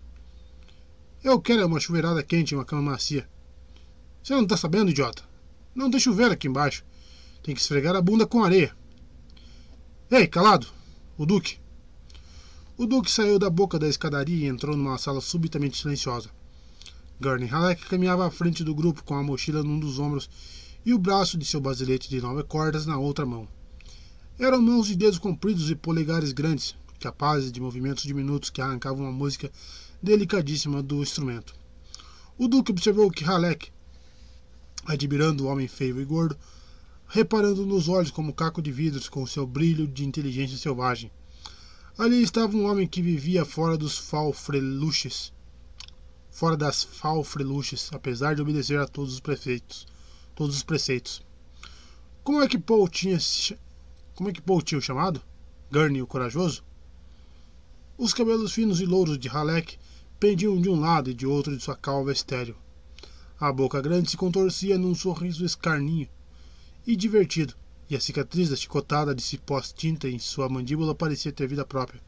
Eu 1.24 1.40
quero 1.40 1.66
uma 1.66 1.80
chuveirada 1.80 2.22
quente 2.22 2.52
e 2.52 2.54
uma 2.54 2.64
cama 2.64 2.92
macia. 2.92 3.28
Você 4.22 4.34
não 4.34 4.44
está 4.44 4.56
sabendo, 4.56 4.90
idiota? 4.90 5.24
Não 5.74 5.90
tem 5.90 5.98
chuveiro 5.98 6.32
aqui 6.32 6.46
embaixo. 6.46 6.84
Tem 7.42 7.54
que 7.54 7.60
esfregar 7.60 7.96
a 7.96 8.00
bunda 8.00 8.26
com 8.26 8.44
areia. 8.44 8.74
Ei, 10.14 10.26
calado! 10.26 10.66
O 11.16 11.24
Duque. 11.24 11.56
O 12.76 12.86
Duque 12.86 13.10
saiu 13.10 13.38
da 13.38 13.48
boca 13.48 13.78
da 13.78 13.88
escadaria 13.88 14.44
e 14.44 14.46
entrou 14.46 14.76
numa 14.76 14.98
sala 14.98 15.22
subitamente 15.22 15.78
silenciosa. 15.78 16.28
Gurney 17.18 17.48
Halleck 17.48 17.86
caminhava 17.86 18.26
à 18.26 18.30
frente 18.30 18.62
do 18.62 18.74
grupo 18.74 19.02
com 19.04 19.14
a 19.14 19.22
mochila 19.22 19.62
num 19.62 19.80
dos 19.80 19.98
ombros 19.98 20.28
e 20.84 20.92
o 20.92 20.98
braço 20.98 21.38
de 21.38 21.46
seu 21.46 21.62
basilete 21.62 22.10
de 22.10 22.20
nove 22.20 22.42
cordas 22.42 22.84
na 22.84 22.98
outra 22.98 23.24
mão. 23.24 23.48
Eram 24.38 24.60
mãos 24.60 24.88
de 24.88 24.96
dedos 24.96 25.18
compridos 25.18 25.70
e 25.70 25.74
polegares 25.74 26.32
grandes, 26.32 26.76
capazes 27.00 27.50
de 27.50 27.58
movimentos 27.58 28.04
diminutos 28.04 28.50
que 28.50 28.60
arrancavam 28.60 29.06
a 29.06 29.10
música 29.10 29.50
delicadíssima 30.02 30.82
do 30.82 31.00
instrumento. 31.00 31.54
O 32.36 32.48
Duque 32.48 32.70
observou 32.70 33.10
que 33.10 33.24
Halleck 33.24 33.72
admirando 34.84 35.44
o 35.44 35.46
homem 35.46 35.68
feio 35.68 35.98
e 35.98 36.04
gordo, 36.04 36.36
reparando 37.14 37.66
nos 37.66 37.88
olhos 37.88 38.10
como 38.10 38.32
caco 38.32 38.62
de 38.62 38.72
vidros 38.72 39.06
com 39.06 39.26
seu 39.26 39.46
brilho 39.46 39.86
de 39.86 40.02
inteligência 40.02 40.56
selvagem. 40.56 41.12
Ali 41.98 42.22
estava 42.22 42.56
um 42.56 42.64
homem 42.64 42.88
que 42.88 43.02
vivia 43.02 43.44
fora 43.44 43.76
dos 43.76 43.98
falfreluches, 43.98 45.30
fora 46.30 46.56
das 46.56 46.82
falfreluches, 46.82 47.90
apesar 47.92 48.34
de 48.34 48.40
obedecer 48.40 48.80
a 48.80 48.88
todos 48.88 49.12
os 49.12 49.20
prefeitos, 49.20 49.86
todos 50.34 50.56
os 50.56 50.62
preceitos. 50.62 51.22
Como 52.24 52.40
é 52.40 52.48
que 52.48 52.58
Paul 52.58 52.88
tinha 52.88 53.18
como 54.14 54.30
é 54.30 54.32
que 54.32 54.40
Paul 54.40 54.62
tinha 54.62 54.78
o 54.78 54.82
chamado? 54.82 55.20
Gurney 55.70 56.00
o 56.00 56.06
corajoso? 56.06 56.64
Os 57.98 58.14
cabelos 58.14 58.54
finos 58.54 58.80
e 58.80 58.86
louros 58.86 59.18
de 59.18 59.28
Halleck 59.28 59.76
pendiam 60.18 60.58
de 60.58 60.70
um 60.70 60.80
lado 60.80 61.10
e 61.10 61.14
de 61.14 61.26
outro 61.26 61.54
de 61.54 61.62
sua 61.62 61.76
calva 61.76 62.10
estéril. 62.10 62.56
A 63.38 63.52
boca 63.52 63.82
grande 63.82 64.10
se 64.10 64.16
contorcia 64.16 64.78
num 64.78 64.94
sorriso 64.94 65.44
escarninho 65.44 66.08
e 66.86 66.96
divertido, 66.96 67.54
e 67.88 67.96
a 67.96 68.00
cicatriz 68.00 68.48
da 68.48 68.56
chicotada 68.56 69.14
de 69.14 69.22
cipó 69.22 69.60
tinta 69.60 70.08
em 70.08 70.18
sua 70.18 70.48
mandíbula 70.48 70.94
parecia 70.94 71.32
ter 71.32 71.46
vida 71.46 71.64
própria. 71.64 72.00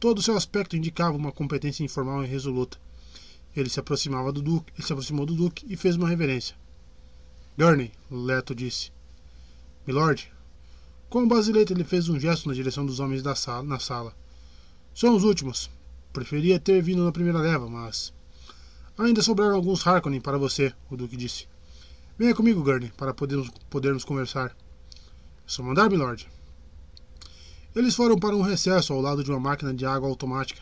Todo 0.00 0.18
o 0.18 0.22
seu 0.22 0.36
aspecto 0.36 0.76
indicava 0.76 1.16
uma 1.16 1.30
competência 1.30 1.84
informal 1.84 2.24
e 2.24 2.26
resoluta. 2.26 2.78
Ele 3.54 3.68
se 3.68 3.78
aproximava 3.78 4.32
do 4.32 4.42
duque, 4.42 4.72
ele 4.76 4.86
se 4.86 4.92
aproximou 4.92 5.26
do 5.26 5.34
duque 5.34 5.64
e 5.68 5.76
fez 5.76 5.96
uma 5.96 6.08
reverência. 6.08 6.56
Gurney, 7.58 7.92
Leto 8.10 8.54
disse. 8.54 8.90
Milord. 9.86 10.32
Com 11.10 11.24
o 11.24 11.28
basilete 11.28 11.72
ele 11.72 11.84
fez 11.84 12.08
um 12.08 12.18
gesto 12.18 12.48
na 12.48 12.54
direção 12.54 12.86
dos 12.86 12.98
homens 12.98 13.22
da 13.22 13.34
sala, 13.34 13.62
na 13.62 13.78
sala. 13.78 14.16
São 14.94 15.14
os 15.14 15.24
últimos. 15.24 15.70
Preferia 16.12 16.58
ter 16.58 16.82
vindo 16.82 17.04
na 17.04 17.12
primeira 17.12 17.38
leva, 17.38 17.68
mas 17.68 18.12
Ainda 18.98 19.22
sobraram 19.22 19.54
alguns 19.54 19.86
Harkonnen 19.86 20.20
para 20.20 20.36
você, 20.36 20.72
o 20.90 20.96
Duque 20.96 21.16
disse. 21.16 21.46
Venha 22.18 22.34
comigo, 22.34 22.62
Gurney, 22.62 22.92
para 22.96 23.14
podermos, 23.14 23.50
podermos 23.70 24.04
conversar. 24.04 24.56
Só 25.46 25.62
mandar, 25.62 25.90
milord. 25.90 26.28
Eles 27.74 27.94
foram 27.94 28.18
para 28.18 28.36
um 28.36 28.42
recesso 28.42 28.92
ao 28.92 29.00
lado 29.00 29.24
de 29.24 29.30
uma 29.30 29.40
máquina 29.40 29.72
de 29.72 29.86
água 29.86 30.08
automática, 30.08 30.60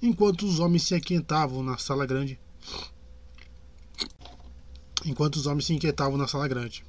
enquanto 0.00 0.42
os 0.42 0.60
homens 0.60 0.82
se 0.82 0.94
aquietavam 0.94 1.62
na 1.62 1.78
sala 1.78 2.04
grande. 2.04 2.38
Enquanto 5.04 5.36
os 5.36 5.46
homens 5.46 5.66
se 5.66 5.74
inquietavam 5.74 6.16
na 6.16 6.28
sala 6.28 6.46
grande. 6.46 6.84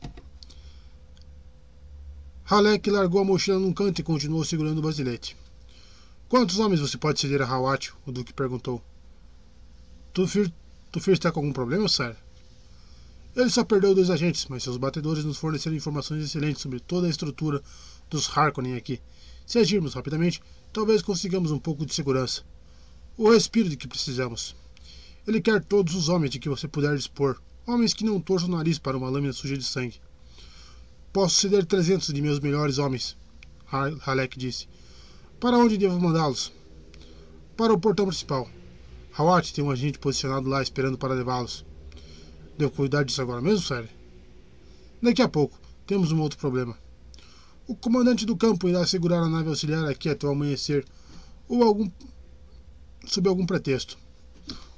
Halek 2.45 2.89
largou 2.91 3.21
a 3.21 3.25
mochila 3.25 3.57
num 3.57 3.73
canto 3.73 3.99
e 3.99 4.03
continuou 4.03 4.43
segurando 4.43 4.79
o 4.79 4.81
basilete. 4.81 5.35
Quantos 6.27 6.59
homens 6.59 6.81
você 6.81 6.97
pode 6.97 7.19
ceder 7.19 7.41
a 7.41 7.47
Hawat? 7.47 7.93
O 8.05 8.11
Duque 8.11 8.33
perguntou. 8.33 8.83
Tu 10.11 10.27
filho 10.27 10.53
está 11.07 11.31
com 11.31 11.39
algum 11.39 11.53
problema, 11.53 11.87
Sir? 11.87 12.15
Ele 13.35 13.49
só 13.49 13.63
perdeu 13.63 13.95
dois 13.95 14.09
agentes, 14.09 14.45
mas 14.47 14.61
seus 14.61 14.77
batedores 14.77 15.25
nos 15.25 15.37
forneceram 15.37 15.75
informações 15.75 16.23
excelentes 16.23 16.61
sobre 16.61 16.79
toda 16.79 17.07
a 17.07 17.09
estrutura 17.09 17.61
dos 18.09 18.29
Harkonnen 18.29 18.75
aqui. 18.75 19.01
Se 19.45 19.57
agirmos 19.57 19.95
rapidamente, 19.95 20.41
talvez 20.71 21.01
consigamos 21.01 21.51
um 21.51 21.57
pouco 21.57 21.85
de 21.85 21.93
segurança. 21.93 22.43
O 23.17 23.31
respiro 23.31 23.69
de 23.69 23.77
que 23.77 23.87
precisamos. 23.87 24.55
Ele 25.25 25.41
quer 25.41 25.63
todos 25.63 25.95
os 25.95 26.09
homens 26.09 26.31
de 26.31 26.39
que 26.39 26.49
você 26.49 26.67
puder 26.67 26.95
dispor. 26.95 27.41
Homens 27.65 27.93
que 27.93 28.03
não 28.03 28.19
torçam 28.19 28.49
o 28.49 28.51
nariz 28.55 28.77
para 28.77 28.97
uma 28.97 29.09
lâmina 29.09 29.33
suja 29.33 29.57
de 29.57 29.63
sangue. 29.63 29.99
Posso 31.11 31.35
ceder 31.35 31.65
300 31.65 32.13
de 32.13 32.21
meus 32.21 32.39
melhores 32.39 32.77
homens, 32.77 33.15
Halek 34.05 34.37
disse. 34.37 34.67
Para 35.39 35.57
onde 35.57 35.77
devo 35.77 35.99
mandá-los? 35.99 36.51
Para 37.55 37.73
o 37.73 37.79
portão 37.79 38.07
principal. 38.07 38.49
Hawat 39.15 39.53
tem 39.53 39.63
um 39.63 39.69
agente 39.69 39.99
posicionado 39.99 40.49
lá 40.49 40.61
esperando 40.61 40.97
para 40.97 41.13
levá-los. 41.13 41.65
Devo 42.57 42.71
cuidar 42.71 43.03
disso 43.03 43.21
agora 43.21 43.41
mesmo, 43.41 43.61
Sally? 43.61 43.89
Daqui 45.01 45.21
a 45.21 45.27
pouco. 45.27 45.59
Temos 45.85 46.11
um 46.11 46.21
outro 46.21 46.39
problema. 46.39 46.77
O 47.67 47.75
comandante 47.75 48.25
do 48.25 48.37
campo 48.37 48.69
irá 48.69 48.85
segurar 48.85 49.19
a 49.19 49.29
nave 49.29 49.49
auxiliar 49.49 49.85
aqui 49.85 50.09
até 50.09 50.25
o 50.27 50.31
amanhecer, 50.31 50.85
ou 51.47 51.63
algum. 51.63 51.89
sob 53.05 53.27
algum 53.27 53.45
pretexto. 53.45 53.97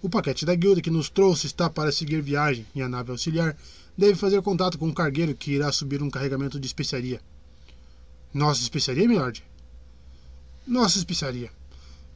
O 0.01 0.09
paquete 0.09 0.45
da 0.45 0.55
guilda 0.55 0.81
que 0.81 0.89
nos 0.89 1.09
trouxe 1.09 1.47
está 1.47 1.69
para 1.69 1.91
seguir 1.91 2.21
viagem 2.21 2.65
e 2.75 2.81
a 2.81 2.89
nave 2.89 3.11
auxiliar 3.11 3.57
deve 3.97 4.15
fazer 4.15 4.41
contato 4.41 4.77
com 4.77 4.87
um 4.87 4.93
cargueiro 4.93 5.35
que 5.35 5.51
irá 5.51 5.71
subir 5.71 6.01
um 6.01 6.09
carregamento 6.09 6.59
de 6.59 6.67
especiaria. 6.67 7.21
Nossa 8.33 8.61
especiaria, 8.61 9.07
milord? 9.07 9.43
Nossa 10.67 10.97
especiaria. 10.97 11.51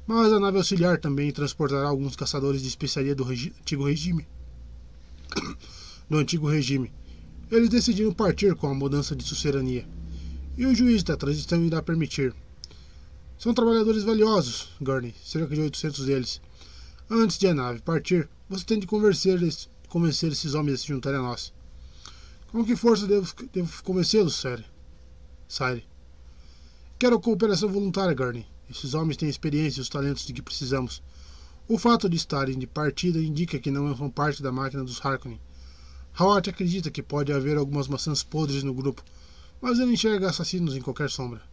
mas 0.05 0.33
a 0.33 0.39
nave 0.39 0.57
auxiliar 0.57 0.99
também 0.99 1.31
transportará 1.31 1.87
alguns 1.87 2.15
caçadores 2.15 2.61
de 2.61 2.67
especiaria 2.67 3.15
do 3.15 3.23
regi 3.23 3.53
antigo 3.59 3.85
regime. 3.85 4.27
Do 6.09 6.17
antigo 6.17 6.49
regime. 6.49 6.91
Eles 7.51 7.69
decidiram 7.69 8.13
partir 8.13 8.55
com 8.55 8.67
a 8.67 8.73
mudança 8.73 9.15
de 9.15 9.23
sucerania. 9.23 9.87
E 10.57 10.65
o 10.65 10.75
juiz 10.75 11.03
da 11.03 11.17
transição 11.17 11.63
irá 11.63 11.81
permitir. 11.81 12.33
São 13.37 13.53
trabalhadores 13.53 14.03
valiosos, 14.03 14.69
Gurney, 14.81 15.15
cerca 15.23 15.55
de 15.55 15.61
800 15.61 16.05
deles. 16.05 16.41
Antes 17.09 17.37
de 17.37 17.47
a 17.47 17.53
nave 17.53 17.81
partir, 17.81 18.29
você 18.49 18.65
tem 18.65 18.79
de 18.79 18.85
convencer, 18.85 19.41
esses 19.41 20.53
homens 20.53 20.75
a 20.75 20.77
se 20.77 20.87
juntarem 20.87 21.19
a 21.19 21.23
nós. 21.23 21.53
Com 22.51 22.65
que 22.65 22.75
força 22.75 23.07
devo, 23.07 23.31
devo 23.53 23.83
convencê-los, 23.83 24.35
Sire? 24.35 24.65
Sire. 25.47 25.85
Quero 26.99 27.19
cooperação 27.19 27.69
voluntária, 27.69 28.13
Gurney. 28.13 28.45
Esses 28.69 28.93
homens 28.93 29.17
têm 29.17 29.27
a 29.27 29.31
experiência 29.31 29.79
e 29.79 29.81
os 29.81 29.89
talentos 29.89 30.25
de 30.25 30.33
que 30.33 30.41
precisamos. 30.41 31.01
O 31.69 31.77
fato 31.77 32.09
de 32.09 32.17
estarem 32.17 32.57
de 32.57 32.65
partida 32.65 33.19
indica 33.19 33.59
que 33.59 33.69
não 33.69 33.95
são 33.95 34.09
parte 34.09 34.41
da 34.41 34.51
máquina 34.51 34.83
dos 34.83 34.99
Harkonnen. 35.05 35.39
Howard 36.19 36.49
acredita 36.49 36.89
que 36.89 37.03
pode 37.03 37.31
haver 37.31 37.57
algumas 37.57 37.87
maçãs 37.87 38.23
podres 38.23 38.63
no 38.63 38.73
grupo, 38.73 39.03
mas 39.61 39.77
ele 39.77 39.93
enxerga 39.93 40.27
assassinos 40.27 40.75
em 40.75 40.81
qualquer 40.81 41.11
sombra. 41.11 41.43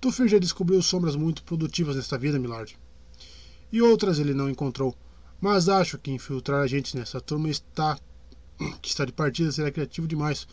Tufir 0.00 0.26
já 0.26 0.40
descobriu 0.40 0.82
sombras 0.82 1.14
muito 1.14 1.44
produtivas 1.44 1.94
nesta 1.94 2.18
vida, 2.18 2.36
Milord. 2.36 2.76
E 3.70 3.80
outras 3.80 4.18
ele 4.18 4.34
não 4.34 4.50
encontrou, 4.50 4.96
mas 5.40 5.68
acho 5.68 5.96
que 5.96 6.10
infiltrar 6.10 6.62
agentes 6.64 6.92
nessa 6.94 7.20
turma 7.20 7.48
está 7.48 7.96
que 8.82 8.88
está 8.88 9.04
de 9.04 9.12
partida 9.12 9.52
será 9.52 9.70
criativo 9.70 10.08
demais 10.08 10.48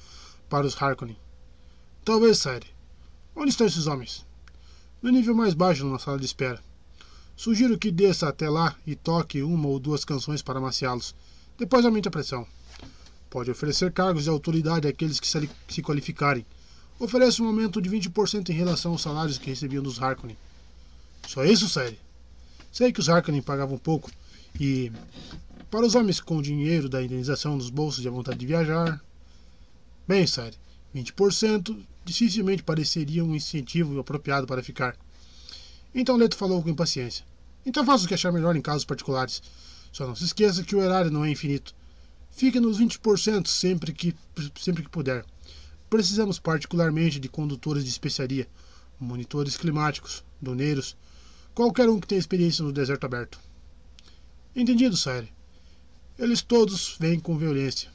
para 0.47 0.67
os 0.67 0.79
Harkonnen. 0.79 1.17
Talvez, 2.05 2.37
Sire. 2.37 2.67
Onde 3.35 3.49
estão 3.49 3.65
esses 3.65 3.87
homens? 3.87 4.27
no 5.01 5.09
nível 5.09 5.33
mais 5.33 5.53
baixo 5.53 5.85
na 5.87 5.97
sala 5.97 6.19
de 6.19 6.25
espera. 6.25 6.61
Sugiro 7.37 7.77
que 7.77 7.91
desça 7.91 8.27
até 8.27 8.49
lá 8.49 8.75
e 8.85 8.95
toque 8.95 9.43
uma 9.43 9.67
ou 9.67 9.79
duas 9.79 10.03
canções 10.03 10.41
para 10.41 10.57
amaciá-los. 10.57 11.13
Depois 11.55 11.85
aumente 11.85 12.07
a 12.07 12.11
pressão. 12.11 12.47
Pode 13.29 13.51
oferecer 13.51 13.91
cargos 13.91 14.23
de 14.23 14.29
autoridade 14.31 14.87
àqueles 14.87 15.19
que 15.19 15.27
se 15.27 15.81
qualificarem. 15.83 16.43
Oferece 16.99 17.39
um 17.43 17.45
aumento 17.45 17.79
de 17.79 17.91
20% 17.91 18.49
em 18.49 18.53
relação 18.53 18.93
aos 18.93 19.03
salários 19.03 19.37
que 19.37 19.51
recebiam 19.51 19.83
dos 19.83 20.01
Harkonnen. 20.01 20.35
Só 21.27 21.45
isso, 21.45 21.69
sério? 21.69 21.95
Sei 22.71 22.91
que 22.91 22.99
os 22.99 23.07
Harkonnen 23.07 23.43
pagavam 23.43 23.77
pouco 23.77 24.09
e, 24.59 24.91
para 25.69 25.85
os 25.85 25.93
homens 25.93 26.19
com 26.19 26.41
dinheiro 26.41 26.89
da 26.89 27.03
indenização 27.03 27.55
nos 27.55 27.69
bolsos 27.69 28.03
e 28.03 28.07
a 28.07 28.11
vontade 28.11 28.39
de 28.39 28.47
viajar. 28.47 28.99
Bem, 30.07 30.25
sério, 30.25 30.57
20% 30.95 31.77
dificilmente 32.03 32.63
pareceria 32.63 33.23
um 33.23 33.35
incentivo 33.35 33.99
apropriado 33.99 34.47
para 34.47 34.63
ficar. 34.63 34.97
Então 35.99 36.15
Leto 36.15 36.37
falou 36.37 36.61
com 36.61 36.69
impaciência. 36.69 37.25
Então 37.65 37.83
faça 37.83 38.05
o 38.05 38.07
que 38.07 38.13
achar 38.13 38.31
melhor 38.31 38.55
em 38.55 38.61
casos 38.61 38.85
particulares. 38.85 39.41
Só 39.91 40.05
não 40.05 40.15
se 40.15 40.25
esqueça 40.25 40.63
que 40.63 40.75
o 40.75 40.81
erário 40.81 41.09
não 41.09 41.25
é 41.25 41.31
infinito. 41.31 41.73
Fique 42.29 42.59
nos 42.59 42.79
20% 42.79 43.47
sempre 43.47 43.91
que, 43.91 44.13
sempre 44.59 44.83
que 44.83 44.89
puder. 44.89 45.25
Precisamos 45.89 46.37
particularmente 46.37 47.19
de 47.19 47.27
condutores 47.27 47.83
de 47.83 47.89
especiaria, 47.89 48.47
monitores 48.99 49.57
climáticos, 49.57 50.23
doneiros, 50.39 50.95
qualquer 51.55 51.89
um 51.89 51.99
que 51.99 52.07
tenha 52.07 52.19
experiência 52.19 52.63
no 52.63 52.71
deserto 52.71 53.05
aberto. 53.05 53.39
Entendido, 54.55 54.95
Sire. 54.95 55.33
Eles 56.19 56.43
todos 56.43 56.95
vêm 56.99 57.19
com 57.19 57.39
violência. 57.39 57.89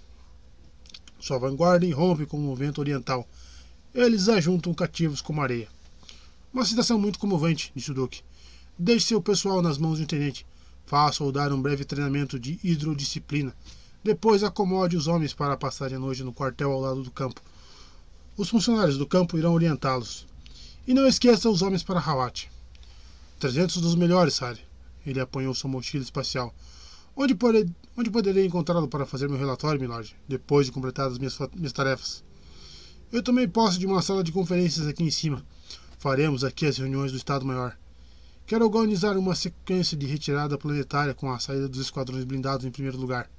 Sua 1.20 1.38
vanguarda 1.38 1.86
irrompe 1.86 2.26
como 2.26 2.50
o 2.50 2.56
vento 2.56 2.80
oriental 2.80 3.28
eles 3.94 4.28
ajuntam 4.28 4.74
cativos 4.74 5.20
como 5.20 5.40
areia. 5.40 5.68
Uma 6.52 6.66
citação 6.66 6.98
muito 6.98 7.18
comovente, 7.18 7.72
disse 7.74 7.90
o 7.90 7.94
Duque. 7.94 8.22
Deixe 8.78 9.06
seu 9.06 9.22
pessoal 9.22 9.62
nas 9.62 9.78
mãos 9.78 9.98
do 9.98 10.04
intendente. 10.04 10.44
Faça-o 10.84 11.32
dar 11.32 11.50
um 11.50 11.62
breve 11.62 11.82
treinamento 11.82 12.38
de 12.38 12.60
hidrodisciplina. 12.62 13.56
Depois 14.04 14.42
acomode 14.42 14.94
os 14.94 15.06
homens 15.06 15.32
para 15.32 15.56
passarem 15.56 15.96
a 15.96 16.00
noite 16.00 16.22
no 16.22 16.32
quartel 16.32 16.70
ao 16.70 16.80
lado 16.80 17.02
do 17.02 17.10
campo. 17.10 17.40
Os 18.36 18.50
funcionários 18.50 18.98
do 18.98 19.06
campo 19.06 19.38
irão 19.38 19.54
orientá-los. 19.54 20.26
E 20.86 20.92
não 20.92 21.06
esqueça 21.06 21.48
os 21.48 21.62
homens 21.62 21.82
para 21.82 22.00
Hawat. 22.00 22.50
Trezentos 23.38 23.80
dos 23.80 23.94
melhores, 23.94 24.34
Sari. 24.34 24.60
Ele 25.06 25.20
apanhou 25.20 25.54
sua 25.54 25.70
mochila 25.70 26.04
espacial. 26.04 26.54
Onde, 27.16 27.34
pode, 27.34 27.66
onde 27.96 28.10
poderei 28.10 28.44
encontrá-lo 28.44 28.88
para 28.88 29.06
fazer 29.06 29.26
meu 29.26 29.38
relatório, 29.38 29.80
milord, 29.80 30.14
depois 30.28 30.66
de 30.66 30.72
completadas 30.72 31.16
minhas, 31.16 31.38
minhas 31.54 31.72
tarefas? 31.72 32.22
Eu 33.10 33.22
tomei 33.22 33.48
posse 33.48 33.78
de 33.78 33.86
uma 33.86 34.02
sala 34.02 34.22
de 34.22 34.32
conferências 34.32 34.86
aqui 34.86 35.02
em 35.02 35.10
cima. 35.10 35.44
Faremos 36.02 36.42
aqui 36.42 36.66
as 36.66 36.78
reuniões 36.78 37.12
do 37.12 37.16
Estado-Maior. 37.16 37.78
Quero 38.44 38.64
organizar 38.64 39.16
uma 39.16 39.36
sequência 39.36 39.96
de 39.96 40.04
retirada 40.04 40.58
planetária 40.58 41.14
com 41.14 41.30
a 41.30 41.38
saída 41.38 41.68
dos 41.68 41.78
esquadrões 41.78 42.24
blindados 42.24 42.66
em 42.66 42.72
primeiro 42.72 42.98
lugar. 42.98 43.30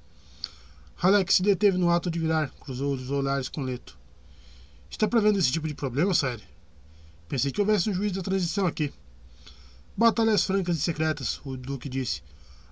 Halleck 0.96 1.30
se 1.30 1.42
deteve 1.42 1.76
no 1.76 1.90
ato 1.90 2.10
de 2.10 2.18
virar, 2.18 2.50
cruzou 2.58 2.94
os 2.94 3.10
olhares 3.10 3.50
com 3.50 3.60
Leto. 3.60 3.98
Está 4.88 5.06
prevendo 5.06 5.38
esse 5.38 5.52
tipo 5.52 5.68
de 5.68 5.74
problema, 5.74 6.14
Sire? 6.14 6.42
Pensei 7.28 7.52
que 7.52 7.60
houvesse 7.60 7.90
um 7.90 7.92
juiz 7.92 8.12
da 8.12 8.22
transição 8.22 8.66
aqui. 8.66 8.90
Batalhas 9.94 10.44
francas 10.44 10.78
e 10.78 10.80
secretas, 10.80 11.42
o 11.44 11.58
Duque 11.58 11.86
disse. 11.86 12.22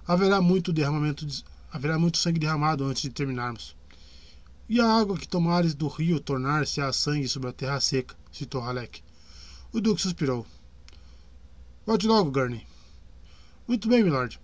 Haverá 0.07 0.41
muito 0.41 0.73
derramamento, 0.73 1.27
de... 1.27 1.45
haverá 1.71 1.99
muito 1.99 2.17
sangue 2.17 2.41
derramado 2.41 2.83
antes 2.87 3.03
de 3.03 3.11
terminarmos. 3.11 3.77
E 4.71 4.81
a 4.81 4.91
água 4.91 5.19
que 5.19 5.29
tomares 5.29 5.75
do 5.75 5.87
rio 5.87 6.19
tornar-se 6.19 6.81
a 6.81 6.91
sangue 6.95 7.29
sobre 7.29 7.51
a 7.51 7.53
terra 7.53 7.79
seca, 7.79 8.17
citou 8.33 8.63
Halleck. 8.63 9.03
O 9.73 9.81
Duque 9.81 10.03
suspirou. 10.03 10.45
Volte 11.87 12.07
logo, 12.07 12.31
Gurney. 12.31 12.67
Muito 13.67 13.89
bem, 13.89 14.05
milord. 14.05 14.39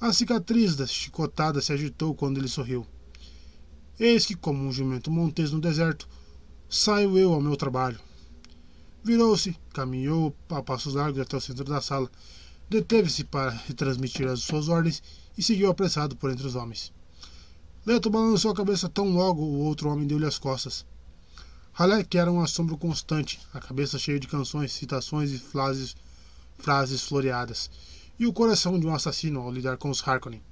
A 0.00 0.12
cicatriz 0.12 0.76
da 0.76 0.86
chicotada 0.86 1.60
se 1.60 1.72
agitou 1.72 2.14
quando 2.14 2.38
ele 2.38 2.46
sorriu. 2.46 2.86
Eis 3.98 4.24
que, 4.24 4.36
como 4.36 4.62
um 4.62 4.72
jumento 4.72 5.10
montês 5.10 5.50
no 5.50 5.60
deserto, 5.60 6.08
saio 6.68 7.18
eu 7.18 7.34
ao 7.34 7.40
meu 7.40 7.56
trabalho. 7.56 7.98
Virou-se, 9.02 9.56
caminhou 9.72 10.32
a 10.48 10.62
passos 10.62 10.94
largos 10.94 11.20
até 11.20 11.36
o 11.36 11.40
centro 11.40 11.64
da 11.64 11.80
sala, 11.80 12.08
deteve-se 12.70 13.24
para 13.24 13.50
retransmitir 13.50 14.28
as 14.28 14.42
suas 14.42 14.68
ordens 14.68 15.02
e 15.36 15.42
seguiu 15.42 15.70
apressado 15.70 16.14
por 16.14 16.30
entre 16.30 16.46
os 16.46 16.54
homens. 16.54 16.92
Leto 17.84 18.10
balançou 18.10 18.52
a 18.52 18.54
cabeça 18.54 18.88
tão 18.88 19.12
logo 19.12 19.42
o 19.42 19.58
outro 19.64 19.88
homem 19.88 20.06
deu-lhe 20.06 20.26
as 20.26 20.38
costas. 20.38 20.86
Halleck 21.78 22.18
era 22.18 22.32
um 22.32 22.40
assombro 22.40 22.76
constante, 22.76 23.38
a 23.54 23.60
cabeça 23.60 24.00
cheia 24.00 24.18
de 24.18 24.26
canções, 24.26 24.72
citações 24.72 25.30
e 25.30 25.38
frases, 25.38 25.94
frases 26.58 27.04
floreadas, 27.04 27.70
e 28.18 28.26
o 28.26 28.32
coração 28.32 28.80
de 28.80 28.84
um 28.84 28.92
assassino 28.92 29.38
ao 29.38 29.52
lidar 29.52 29.76
com 29.76 29.88
os 29.88 30.02
Harkonnen. 30.02 30.42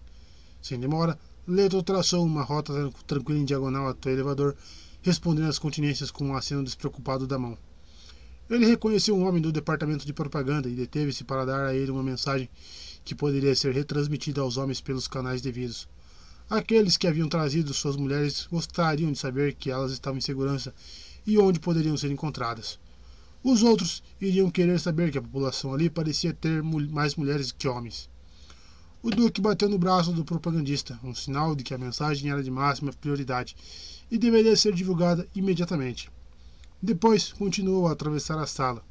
Sem 0.62 0.78
demora, 0.78 1.18
Leto 1.44 1.82
traçou 1.82 2.24
uma 2.24 2.44
rota 2.44 2.72
tranquila 3.08 3.40
em 3.40 3.44
diagonal 3.44 3.88
até 3.88 4.10
o 4.10 4.12
elevador, 4.12 4.54
respondendo 5.02 5.48
às 5.48 5.58
continências 5.58 6.12
com 6.12 6.26
um 6.26 6.36
aceno 6.36 6.62
despreocupado 6.62 7.26
da 7.26 7.36
mão. 7.36 7.58
Ele 8.48 8.64
reconheceu 8.64 9.16
um 9.16 9.26
homem 9.26 9.42
do 9.42 9.50
departamento 9.50 10.06
de 10.06 10.12
propaganda 10.12 10.68
e 10.68 10.76
deteve-se 10.76 11.24
para 11.24 11.44
dar 11.44 11.66
a 11.66 11.74
ele 11.74 11.90
uma 11.90 12.04
mensagem 12.04 12.48
que 13.04 13.16
poderia 13.16 13.56
ser 13.56 13.74
retransmitida 13.74 14.42
aos 14.42 14.56
homens 14.56 14.80
pelos 14.80 15.08
canais 15.08 15.42
devidos. 15.42 15.88
Aqueles 16.48 16.96
que 16.96 17.08
haviam 17.08 17.28
trazido 17.28 17.74
suas 17.74 17.96
mulheres 17.96 18.46
gostariam 18.48 19.10
de 19.10 19.18
saber 19.18 19.54
que 19.54 19.72
elas 19.72 19.90
estavam 19.90 20.18
em 20.18 20.20
segurança 20.20 20.72
e 21.26 21.38
onde 21.38 21.60
poderiam 21.60 21.96
ser 21.96 22.10
encontradas. 22.10 22.78
Os 23.42 23.62
outros 23.62 24.02
iriam 24.20 24.50
querer 24.50 24.80
saber 24.80 25.10
que 25.10 25.18
a 25.18 25.22
população 25.22 25.72
ali 25.72 25.90
parecia 25.90 26.32
ter 26.32 26.62
mais 26.62 27.14
mulheres 27.14 27.52
que 27.52 27.68
homens. 27.68 28.08
O 29.02 29.10
Duque 29.10 29.40
bateu 29.40 29.68
no 29.68 29.78
braço 29.78 30.12
do 30.12 30.24
propagandista, 30.24 30.98
um 31.04 31.14
sinal 31.14 31.54
de 31.54 31.62
que 31.62 31.72
a 31.72 31.78
mensagem 31.78 32.30
era 32.30 32.42
de 32.42 32.50
máxima 32.50 32.92
prioridade 32.92 33.56
e 34.10 34.18
deveria 34.18 34.56
ser 34.56 34.74
divulgada 34.74 35.28
imediatamente. 35.34 36.10
Depois 36.82 37.32
continuou 37.32 37.86
a 37.86 37.92
atravessar 37.92 38.38
a 38.38 38.46
sala. 38.46 38.82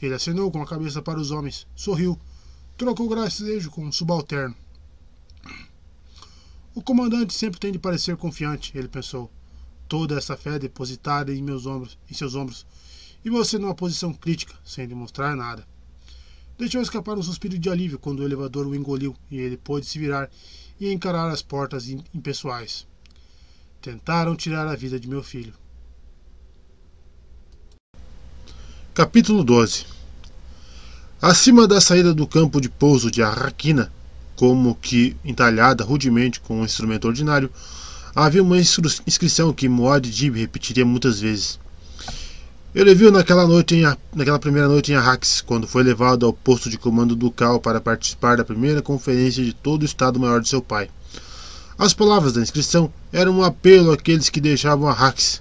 Ele 0.00 0.14
acenou 0.14 0.50
com 0.50 0.60
a 0.62 0.66
cabeça 0.66 1.00
para 1.00 1.18
os 1.18 1.30
homens, 1.30 1.66
sorriu, 1.74 2.18
trocou 2.76 3.08
gracejo 3.08 3.70
com 3.70 3.84
um 3.84 3.92
subalterno. 3.92 4.54
O 6.74 6.82
comandante 6.82 7.34
sempre 7.34 7.58
tem 7.58 7.72
de 7.72 7.78
parecer 7.78 8.16
confiante, 8.16 8.76
ele 8.76 8.86
pensou. 8.86 9.30
Toda 9.88 10.18
essa 10.18 10.36
fé 10.36 10.58
depositada 10.58 11.34
em 11.34 11.42
meus 11.42 11.64
ombros, 11.64 11.98
em 12.10 12.14
seus 12.14 12.34
ombros, 12.34 12.66
e 13.24 13.30
você 13.30 13.58
numa 13.58 13.74
posição 13.74 14.12
crítica, 14.12 14.54
sem 14.64 14.86
demonstrar 14.86 15.34
nada. 15.34 15.66
Deixou 16.58 16.82
escapar 16.82 17.16
um 17.16 17.22
suspiro 17.22 17.58
de 17.58 17.70
alívio 17.70 17.98
quando 17.98 18.20
o 18.20 18.24
elevador 18.24 18.66
o 18.66 18.74
engoliu 18.74 19.16
e 19.30 19.38
ele 19.38 19.56
pôde 19.56 19.86
se 19.86 19.98
virar 19.98 20.28
e 20.78 20.92
encarar 20.92 21.30
as 21.30 21.40
portas 21.40 21.88
impessoais. 21.88 22.86
Tentaram 23.80 24.36
tirar 24.36 24.66
a 24.66 24.76
vida 24.76 24.98
de 24.98 25.08
meu 25.08 25.22
filho. 25.22 25.54
Capítulo 28.92 29.44
12 29.44 29.86
Acima 31.22 31.66
da 31.66 31.80
saída 31.80 32.12
do 32.12 32.26
campo 32.26 32.60
de 32.60 32.68
pouso 32.68 33.10
de 33.10 33.22
Arraquina, 33.22 33.92
como 34.34 34.74
que 34.74 35.16
entalhada 35.24 35.84
rudemente 35.84 36.40
com 36.40 36.60
um 36.60 36.64
instrumento 36.64 37.06
ordinário, 37.06 37.50
havia 38.14 38.42
uma 38.42 38.58
inscrição 38.58 39.52
que 39.52 39.68
Moad 39.68 40.10
Dib 40.10 40.36
repetiria 40.36 40.84
muitas 40.84 41.20
vezes. 41.20 41.58
Ele 42.74 42.94
viu 42.94 43.10
naquela, 43.10 43.46
noite 43.46 43.74
em, 43.74 43.82
naquela 44.14 44.38
primeira 44.38 44.68
noite 44.68 44.92
em 44.92 44.94
Arrax, 44.94 45.40
quando 45.40 45.66
foi 45.66 45.82
levado 45.82 46.26
ao 46.26 46.32
posto 46.32 46.68
de 46.68 46.76
comando 46.76 47.16
ducal 47.16 47.58
para 47.60 47.80
participar 47.80 48.36
da 48.36 48.44
primeira 48.44 48.82
conferência 48.82 49.44
de 49.44 49.52
todo 49.52 49.82
o 49.82 49.84
Estado-Maior 49.86 50.40
de 50.40 50.48
seu 50.48 50.60
pai. 50.60 50.90
As 51.78 51.94
palavras 51.94 52.34
da 52.34 52.42
inscrição 52.42 52.92
eram 53.12 53.38
um 53.38 53.42
apelo 53.42 53.92
àqueles 53.92 54.28
que 54.28 54.40
deixavam 54.40 54.88
Arrax, 54.88 55.40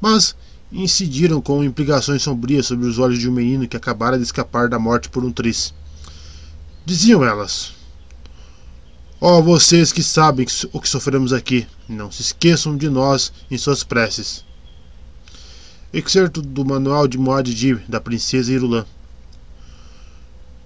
mas 0.00 0.36
incidiram 0.72 1.40
com 1.40 1.64
implicações 1.64 2.22
sombrias 2.22 2.66
sobre 2.66 2.86
os 2.86 2.98
olhos 2.98 3.18
de 3.18 3.28
um 3.28 3.32
menino 3.32 3.66
que 3.66 3.76
acabara 3.76 4.16
de 4.16 4.24
escapar 4.24 4.68
da 4.68 4.78
morte 4.78 5.08
por 5.08 5.24
um 5.24 5.32
tris. 5.32 5.74
Diziam 6.86 7.24
elas: 7.24 7.72
Ó 9.24 9.38
oh, 9.38 9.40
vocês 9.40 9.92
que 9.92 10.02
sabem 10.02 10.44
o 10.72 10.80
que 10.80 10.88
sofremos 10.88 11.32
aqui, 11.32 11.64
não 11.88 12.10
se 12.10 12.22
esqueçam 12.22 12.76
de 12.76 12.90
nós 12.90 13.32
em 13.48 13.56
suas 13.56 13.84
preces. 13.84 14.44
Excerto 15.92 16.42
do 16.42 16.64
Manual 16.64 17.06
de 17.06 17.16
Muad'Dib 17.16 17.84
da 17.88 18.00
Princesa 18.00 18.52
Irulan. 18.52 18.84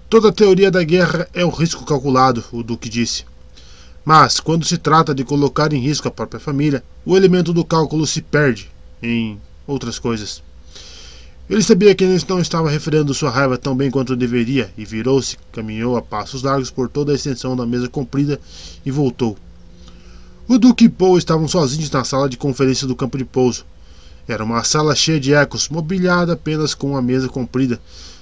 Toda 0.09 0.31
teoria 0.31 0.71
da 0.71 0.83
guerra 0.83 1.29
é 1.35 1.45
um 1.45 1.51
risco 1.51 1.85
calculado, 1.85 2.43
o 2.51 2.63
Duque 2.63 2.89
disse. 2.89 3.25
Mas, 4.03 4.39
quando 4.39 4.65
se 4.65 4.79
trata 4.79 5.13
de 5.13 5.23
colocar 5.23 5.71
em 5.71 5.79
risco 5.79 6.07
a 6.07 6.11
própria 6.11 6.39
família, 6.39 6.83
o 7.05 7.15
elemento 7.15 7.53
do 7.53 7.63
cálculo 7.63 8.07
se 8.07 8.23
perde 8.23 8.71
em 9.03 9.39
outras 9.67 9.99
coisas. 9.99 10.41
Ele 11.49 11.63
sabia 11.63 11.95
que 11.95 12.03
ele 12.03 12.21
não 12.27 12.39
estava 12.41 12.69
refreando 12.69 13.13
sua 13.13 13.29
raiva 13.29 13.57
tão 13.57 13.75
bem 13.75 13.89
quanto 13.89 14.17
deveria 14.17 14.69
e 14.77 14.83
virou-se, 14.83 15.37
caminhou 15.51 15.95
a 15.95 16.01
passos 16.01 16.43
largos 16.43 16.69
por 16.69 16.89
toda 16.89 17.13
a 17.13 17.15
extensão 17.15 17.55
da 17.55 17.65
mesa 17.65 17.87
comprida 17.87 18.39
e 18.85 18.91
voltou. 18.91 19.37
O 20.45 20.57
Duque 20.57 20.85
e 20.85 20.89
Paul 20.89 21.17
estavam 21.17 21.47
sozinhos 21.47 21.89
na 21.89 22.03
sala 22.03 22.27
de 22.27 22.35
conferência 22.35 22.85
do 22.85 22.95
campo 22.95 23.17
de 23.17 23.23
pouso. 23.23 23.65
Era 24.27 24.43
uma 24.43 24.61
sala 24.65 24.93
cheia 24.93 25.19
de 25.19 25.33
ecos, 25.33 25.69
mobiliada 25.69 26.33
apenas 26.33 26.73
com 26.73 26.91
uma 26.91 27.01
mesa 27.01 27.29
comprida, 27.29 27.79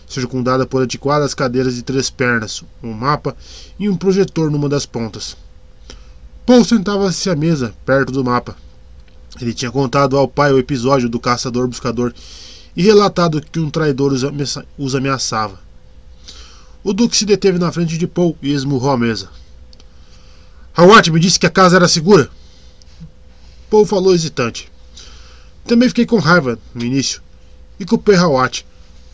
circundada 0.07 0.67
por 0.67 0.83
antiquadas 0.83 1.33
cadeiras 1.33 1.75
de 1.75 1.81
três 1.81 2.11
pernas, 2.11 2.63
um 2.83 2.93
mapa 2.93 3.35
e 3.79 3.89
um 3.89 3.97
projetor 3.97 4.51
numa 4.51 4.69
das 4.69 4.85
pontas. 4.85 5.35
Paul 6.45 6.63
sentava-se 6.63 7.27
à 7.27 7.35
mesa, 7.35 7.73
perto 7.83 8.11
do 8.11 8.23
mapa, 8.23 8.55
ele 9.41 9.53
tinha 9.53 9.71
contado 9.71 10.17
ao 10.17 10.27
pai 10.27 10.53
o 10.53 10.59
episódio 10.59 11.09
do 11.09 11.19
caçador-buscador 11.19 12.13
e 12.75 12.83
relatado 12.83 13.41
que 13.41 13.59
um 13.59 13.69
traidor 13.69 14.13
os 14.77 14.95
ameaçava. 14.95 15.59
O 16.83 16.93
Duque 16.93 17.17
se 17.17 17.25
deteve 17.25 17.57
na 17.57 17.71
frente 17.71 17.97
de 17.97 18.05
Paul 18.05 18.37
e 18.41 18.51
esmurrou 18.51 18.91
a 18.91 18.97
mesa. 18.97 19.29
Hawat 20.75 21.09
me 21.09 21.19
disse 21.19 21.39
que 21.39 21.47
a 21.47 21.49
casa 21.49 21.77
era 21.77 21.87
segura. 21.87 22.29
Paul 23.69 23.85
falou 23.85 24.13
hesitante. 24.13 24.71
Também 25.65 25.89
fiquei 25.89 26.05
com 26.05 26.19
raiva 26.19 26.59
no 26.73 26.83
início 26.83 27.21
e 27.79 27.85
culpei 27.85 28.15
Hawat, 28.15 28.65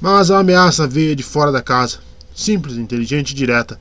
mas 0.01 0.31
a 0.31 0.39
ameaça 0.39 0.87
veio 0.87 1.15
de 1.15 1.23
fora 1.23 1.51
da 1.51 1.61
casa, 1.61 1.99
simples, 2.35 2.77
inteligente 2.77 3.31
e 3.31 3.35
direta, 3.35 3.79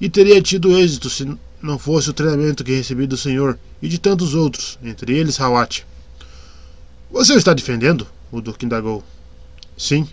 e 0.00 0.08
teria 0.08 0.40
tido 0.40 0.76
êxito 0.76 1.08
se 1.10 1.30
não 1.62 1.78
fosse 1.78 2.10
o 2.10 2.14
treinamento 2.14 2.64
que 2.64 2.72
recebi 2.72 3.06
do 3.06 3.16
senhor 3.16 3.58
e 3.82 3.88
de 3.88 3.98
tantos 3.98 4.34
outros, 4.34 4.78
entre 4.82 5.16
eles 5.16 5.38
Hawat. 5.38 5.86
Você 7.12 7.34
o 7.34 7.38
está 7.38 7.52
defendendo? 7.52 8.06
O 8.30 8.40
Duque 8.40 8.66
indagou. 8.66 9.02
Sim. 9.76 10.08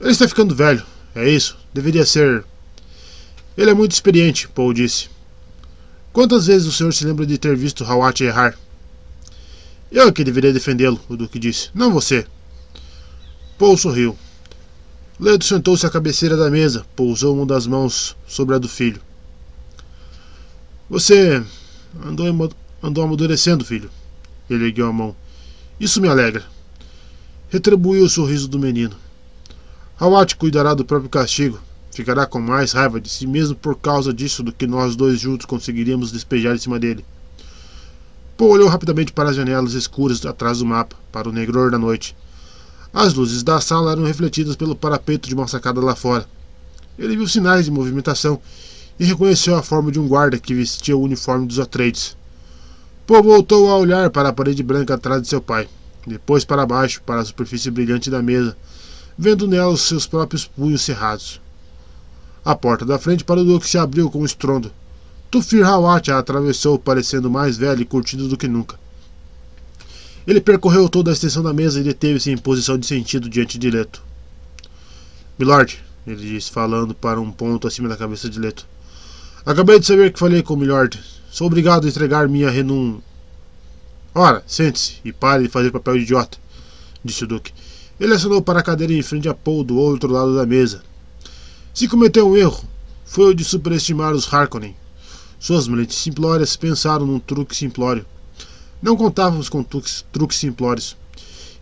Ele 0.00 0.10
está 0.10 0.28
ficando 0.28 0.54
velho, 0.54 0.84
é 1.14 1.28
isso. 1.28 1.56
Deveria 1.72 2.04
ser. 2.04 2.44
Ele 3.56 3.70
é 3.70 3.74
muito 3.74 3.92
experiente, 3.92 4.48
Paul 4.48 4.72
disse. 4.72 5.08
Quantas 6.12 6.46
vezes 6.46 6.66
o 6.66 6.72
senhor 6.72 6.92
se 6.92 7.04
lembra 7.04 7.24
de 7.24 7.38
ter 7.38 7.56
visto 7.56 7.84
Hawat 7.84 8.22
errar? 8.22 8.58
Eu 9.90 10.12
que 10.12 10.24
deveria 10.24 10.52
defendê-lo, 10.52 11.00
o 11.08 11.16
Duque 11.16 11.38
disse, 11.38 11.70
não 11.74 11.92
você. 11.92 12.26
Paul 13.58 13.76
sorriu. 13.76 14.18
Ledo 15.20 15.44
sentou-se 15.44 15.86
à 15.86 15.90
cabeceira 15.90 16.36
da 16.36 16.50
mesa, 16.50 16.84
pousou 16.96 17.36
uma 17.36 17.46
das 17.46 17.66
mãos 17.66 18.16
sobre 18.26 18.54
a 18.54 18.58
do 18.58 18.68
filho. 18.68 19.00
Você 20.90 21.42
andou, 22.04 22.26
andou 22.82 23.04
amadurecendo, 23.04 23.64
filho. 23.64 23.90
Ele 24.50 24.64
ergueu 24.66 24.88
a 24.88 24.92
mão. 24.92 25.16
Isso 25.78 26.00
me 26.00 26.08
alegra. 26.08 26.44
Retribuiu 27.52 28.04
o 28.04 28.08
sorriso 28.08 28.48
do 28.48 28.58
menino. 28.58 28.96
Hawat 30.00 30.36
cuidará 30.36 30.72
do 30.72 30.86
próprio 30.86 31.10
castigo. 31.10 31.60
Ficará 31.90 32.24
com 32.24 32.40
mais 32.40 32.72
raiva 32.72 32.98
de 32.98 33.10
si 33.10 33.26
mesmo 33.26 33.54
por 33.54 33.76
causa 33.76 34.10
disso 34.10 34.42
do 34.42 34.54
que 34.54 34.66
nós 34.66 34.96
dois 34.96 35.20
juntos 35.20 35.44
conseguiríamos 35.44 36.10
despejar 36.10 36.54
em 36.54 36.58
cima 36.58 36.78
dele. 36.78 37.04
Paul 38.38 38.52
olhou 38.52 38.70
rapidamente 38.70 39.12
para 39.12 39.28
as 39.28 39.36
janelas 39.36 39.74
escuras 39.74 40.24
atrás 40.24 40.60
do 40.60 40.64
mapa, 40.64 40.96
para 41.12 41.28
o 41.28 41.32
negror 41.32 41.70
da 41.70 41.76
noite. 41.76 42.16
As 42.90 43.12
luzes 43.12 43.42
da 43.42 43.60
sala 43.60 43.92
eram 43.92 44.04
refletidas 44.04 44.56
pelo 44.56 44.74
parapeito 44.74 45.28
de 45.28 45.34
uma 45.34 45.46
sacada 45.46 45.78
lá 45.78 45.94
fora. 45.94 46.26
Ele 46.98 47.18
viu 47.18 47.28
sinais 47.28 47.66
de 47.66 47.70
movimentação 47.70 48.40
e 48.98 49.04
reconheceu 49.04 49.56
a 49.56 49.62
forma 49.62 49.92
de 49.92 50.00
um 50.00 50.08
guarda 50.08 50.38
que 50.38 50.54
vestia 50.54 50.96
o 50.96 51.02
uniforme 51.02 51.46
dos 51.46 51.58
Atreides. 51.58 52.16
Poe 53.06 53.20
voltou 53.20 53.68
a 53.70 53.76
olhar 53.76 54.08
para 54.08 54.30
a 54.30 54.32
parede 54.32 54.62
branca 54.62 54.94
atrás 54.94 55.20
de 55.20 55.28
seu 55.28 55.42
pai, 55.42 55.68
depois 56.06 56.44
para 56.44 56.66
baixo, 56.66 57.02
para 57.02 57.20
a 57.20 57.24
superfície 57.24 57.70
brilhante 57.70 58.10
da 58.10 58.22
mesa, 58.22 58.56
vendo 59.16 59.46
nela 59.46 59.72
os 59.72 59.82
seus 59.82 60.06
próprios 60.06 60.46
punhos 60.46 60.82
cerrados. 60.82 61.40
A 62.44 62.54
porta 62.54 62.84
da 62.84 62.98
frente 62.98 63.24
para 63.24 63.40
o 63.40 63.44
Duque 63.44 63.68
se 63.68 63.78
abriu 63.78 64.10
com 64.10 64.20
um 64.20 64.24
estrondo. 64.24 64.72
Tufir 65.30 65.64
Hawat 65.64 66.10
a 66.10 66.18
atravessou, 66.18 66.78
parecendo 66.78 67.30
mais 67.30 67.56
velho 67.56 67.82
e 67.82 67.86
curtido 67.86 68.28
do 68.28 68.36
que 68.36 68.48
nunca. 68.48 68.78
Ele 70.26 70.40
percorreu 70.40 70.88
toda 70.88 71.10
a 71.10 71.14
extensão 71.14 71.42
da 71.42 71.52
mesa 71.52 71.80
e 71.80 71.82
deteve-se 71.82 72.30
em 72.30 72.36
posição 72.36 72.76
de 72.76 72.86
sentido 72.86 73.28
diante 73.28 73.58
de 73.58 73.70
Leto. 73.70 74.02
Milord, 75.38 75.82
ele 76.06 76.16
disse, 76.16 76.50
falando 76.50 76.94
para 76.94 77.20
um 77.20 77.30
ponto 77.30 77.66
acima 77.66 77.88
da 77.88 77.96
cabeça 77.96 78.28
de 78.28 78.38
Leto. 78.38 78.66
Acabei 79.44 79.80
de 79.80 79.86
saber 79.86 80.12
que 80.12 80.18
falei 80.18 80.42
com 80.42 80.54
o 80.54 80.56
Milord. 80.56 81.00
Sou 81.30 81.46
obrigado 81.46 81.86
a 81.86 81.88
entregar 81.88 82.28
minha 82.28 82.50
renum. 82.50 83.00
Ora, 84.14 84.42
sente-se 84.46 84.96
e 85.04 85.12
pare 85.12 85.44
de 85.44 85.48
fazer 85.48 85.70
papel 85.70 85.94
de 85.94 86.02
idiota, 86.02 86.36
disse 87.02 87.24
o 87.24 87.26
Duque. 87.26 87.52
Ele 87.98 88.12
assinou 88.12 88.42
para 88.42 88.60
a 88.60 88.62
cadeira 88.62 88.92
em 88.92 89.02
frente 89.02 89.28
a 89.28 89.34
Paul 89.34 89.64
do 89.64 89.76
outro 89.76 90.12
lado 90.12 90.34
da 90.34 90.44
mesa. 90.44 90.82
Se 91.72 91.88
cometeu 91.88 92.28
um 92.28 92.36
erro, 92.36 92.62
foi 93.06 93.30
o 93.30 93.34
de 93.34 93.42
superestimar 93.42 94.12
os 94.12 94.32
Harkonnen. 94.32 94.76
Suas 95.38 95.66
mentes 95.66 95.96
simplórias 95.96 96.56
pensaram 96.56 97.06
num 97.06 97.18
truque 97.18 97.56
simplório. 97.56 98.04
Não 98.82 98.96
contávamos 98.96 99.48
com 99.48 99.62
truques, 99.62 100.04
truques 100.12 100.36
simplórios. 100.36 100.94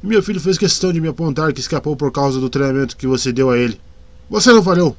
E 0.03 0.07
meu 0.07 0.23
filho 0.23 0.41
fez 0.41 0.59
questão 0.59 0.93
de 0.93 1.01
me 1.01 1.09
apontar 1.09 1.53
que 1.53 1.61
escapou 1.61 1.95
por 1.95 2.11
causa 2.11 2.41
do 2.41 2.51
treinamento 2.51 2.97
que 2.97 3.07
você 3.07 3.33
deu 3.33 3.51
a 3.51 3.59
ele. 3.59 3.81
Você 4.29 4.53
não 4.53 4.63
falhou. 4.63 4.97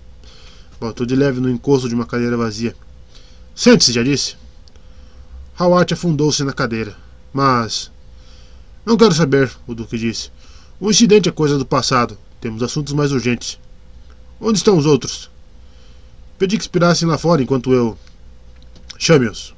Botou 0.79 1.05
de 1.05 1.15
leve 1.15 1.39
no 1.41 1.49
encosto 1.49 1.89
de 1.89 1.95
uma 1.95 2.05
cadeira 2.05 2.37
vazia. 2.37 2.75
Sente-se, 3.53 3.91
já 3.91 4.03
disse. 4.03 4.35
Hawat 5.57 5.93
afundou-se 5.93 6.43
na 6.43 6.53
cadeira. 6.53 6.95
Mas. 7.33 7.91
Não 8.85 8.97
quero 8.97 9.13
saber, 9.13 9.51
o 9.67 9.73
Duque 9.73 9.97
disse. 9.97 10.29
O 10.79 10.89
incidente 10.89 11.29
é 11.29 11.31
coisa 11.31 11.57
do 11.57 11.65
passado. 11.65 12.17
Temos 12.39 12.63
assuntos 12.63 12.93
mais 12.93 13.11
urgentes. 13.11 13.59
Onde 14.39 14.57
estão 14.57 14.77
os 14.77 14.85
outros? 14.85 15.29
Pedi 16.39 16.57
que 16.57 16.63
esperassem 16.63 17.07
lá 17.07 17.17
fora 17.17 17.43
enquanto 17.43 17.71
eu. 17.71 17.97
Chame-os. 18.97 19.53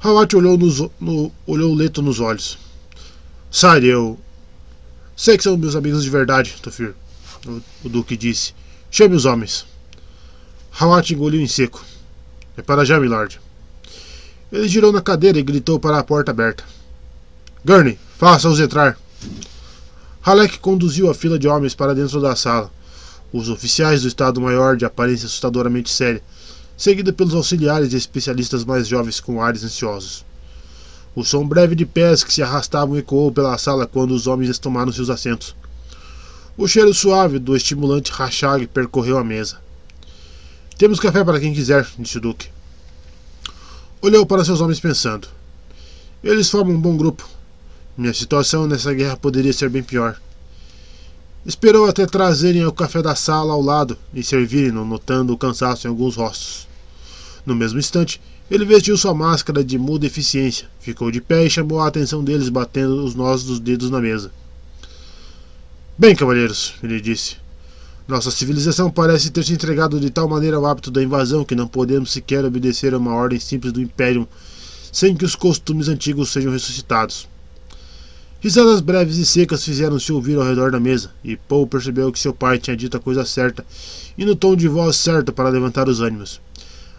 Hawat 0.00 0.36
olhou, 0.36 0.58
nos, 0.58 0.80
no, 1.00 1.32
olhou 1.46 1.72
o 1.72 1.74
leto 1.74 2.02
nos 2.02 2.20
olhos. 2.20 2.58
Sai, 3.50 3.84
eu. 3.84 4.18
Sei 5.16 5.38
que 5.38 5.42
são 5.42 5.56
meus 5.56 5.74
amigos 5.74 6.04
de 6.04 6.10
verdade, 6.10 6.56
Tofir. 6.60 6.94
O, 7.46 7.62
o 7.84 7.88
Duque 7.88 8.16
disse. 8.16 8.54
Chame 8.90 9.16
os 9.16 9.24
homens. 9.24 9.64
Hawat 10.78 11.14
engoliu 11.14 11.40
em 11.40 11.46
seco. 11.46 11.82
É 12.56 12.62
para 12.62 12.84
já, 12.84 13.00
milord. 13.00 13.40
Ele 14.54 14.68
girou 14.68 14.92
na 14.92 15.00
cadeira 15.00 15.36
e 15.36 15.42
gritou 15.42 15.80
para 15.80 15.98
a 15.98 16.04
porta 16.04 16.30
aberta. 16.30 16.62
Gurney, 17.64 17.98
faça-os 18.16 18.60
entrar. 18.60 18.96
Halleck 20.22 20.60
conduziu 20.60 21.10
a 21.10 21.14
fila 21.14 21.36
de 21.36 21.48
homens 21.48 21.74
para 21.74 21.92
dentro 21.92 22.20
da 22.20 22.36
sala. 22.36 22.70
Os 23.32 23.48
oficiais 23.48 24.02
do 24.02 24.08
Estado-Maior, 24.08 24.76
de 24.76 24.84
aparência 24.84 25.26
assustadoramente 25.26 25.90
séria, 25.90 26.22
seguido 26.76 27.12
pelos 27.12 27.34
auxiliares 27.34 27.92
e 27.92 27.96
especialistas 27.96 28.64
mais 28.64 28.86
jovens 28.86 29.18
com 29.18 29.42
ares 29.42 29.64
ansiosos. 29.64 30.24
O 31.16 31.24
som 31.24 31.44
breve 31.44 31.74
de 31.74 31.84
pés 31.84 32.22
que 32.22 32.32
se 32.32 32.40
arrastavam 32.40 32.96
ecoou 32.96 33.32
pela 33.32 33.58
sala 33.58 33.88
quando 33.88 34.12
os 34.12 34.28
homens 34.28 34.56
tomaram 34.60 34.92
seus 34.92 35.10
assentos. 35.10 35.52
O 36.56 36.68
cheiro 36.68 36.94
suave 36.94 37.40
do 37.40 37.56
estimulante 37.56 38.12
rachag 38.12 38.68
percorreu 38.68 39.18
a 39.18 39.24
mesa. 39.24 39.58
Temos 40.78 41.00
café 41.00 41.24
para 41.24 41.40
quem 41.40 41.52
quiser, 41.52 41.84
disse 41.98 42.18
o 42.18 42.20
Duque. 42.20 42.54
Olhou 44.04 44.26
para 44.26 44.44
seus 44.44 44.60
homens 44.60 44.78
pensando. 44.78 45.26
Eles 46.22 46.50
formam 46.50 46.76
um 46.76 46.78
bom 46.78 46.94
grupo. 46.94 47.26
Minha 47.96 48.12
situação 48.12 48.66
nessa 48.66 48.92
guerra 48.92 49.16
poderia 49.16 49.50
ser 49.50 49.70
bem 49.70 49.82
pior. 49.82 50.20
Esperou 51.46 51.88
até 51.88 52.04
trazerem 52.04 52.66
o 52.66 52.70
café 52.70 53.00
da 53.00 53.14
sala 53.14 53.54
ao 53.54 53.62
lado 53.62 53.96
e 54.12 54.22
servirem-no, 54.22 54.84
notando 54.84 55.32
o 55.32 55.38
cansaço 55.38 55.86
em 55.86 55.90
alguns 55.90 56.16
rostos. 56.16 56.68
No 57.46 57.54
mesmo 57.54 57.78
instante, 57.78 58.20
ele 58.50 58.66
vestiu 58.66 58.94
sua 58.98 59.14
máscara 59.14 59.64
de 59.64 59.78
muda 59.78 60.04
eficiência, 60.04 60.68
ficou 60.80 61.10
de 61.10 61.22
pé 61.22 61.46
e 61.46 61.48
chamou 61.48 61.80
a 61.80 61.88
atenção 61.88 62.22
deles 62.22 62.50
batendo 62.50 63.02
os 63.02 63.14
nós 63.14 63.42
dos 63.42 63.58
dedos 63.58 63.88
na 63.88 64.02
mesa. 64.02 64.30
Bem, 65.96 66.14
cavalheiros, 66.14 66.74
ele 66.82 67.00
disse. 67.00 67.36
Nossa 68.06 68.30
civilização 68.30 68.90
parece 68.90 69.30
ter 69.30 69.42
se 69.42 69.54
entregado 69.54 69.98
de 69.98 70.10
tal 70.10 70.28
maneira 70.28 70.58
ao 70.58 70.66
hábito 70.66 70.90
da 70.90 71.02
invasão 71.02 71.42
que 71.42 71.54
não 71.54 71.66
podemos 71.66 72.12
sequer 72.12 72.44
obedecer 72.44 72.92
a 72.92 72.98
uma 72.98 73.14
ordem 73.14 73.40
simples 73.40 73.72
do 73.72 73.80
Império 73.80 74.28
sem 74.92 75.16
que 75.16 75.24
os 75.24 75.34
costumes 75.34 75.88
antigos 75.88 76.30
sejam 76.30 76.52
ressuscitados. 76.52 77.26
Risadas 78.40 78.82
breves 78.82 79.16
e 79.16 79.24
secas 79.24 79.64
fizeram-se 79.64 80.12
ouvir 80.12 80.36
ao 80.36 80.44
redor 80.44 80.70
da 80.70 80.78
mesa, 80.78 81.12
e 81.24 81.34
Paul 81.34 81.66
percebeu 81.66 82.12
que 82.12 82.18
seu 82.18 82.34
pai 82.34 82.58
tinha 82.58 82.76
dito 82.76 82.94
a 82.94 83.00
coisa 83.00 83.24
certa 83.24 83.64
e 84.18 84.24
no 84.26 84.36
tom 84.36 84.54
de 84.54 84.68
voz 84.68 84.96
certo 84.96 85.32
para 85.32 85.48
levantar 85.48 85.88
os 85.88 86.02
ânimos. 86.02 86.42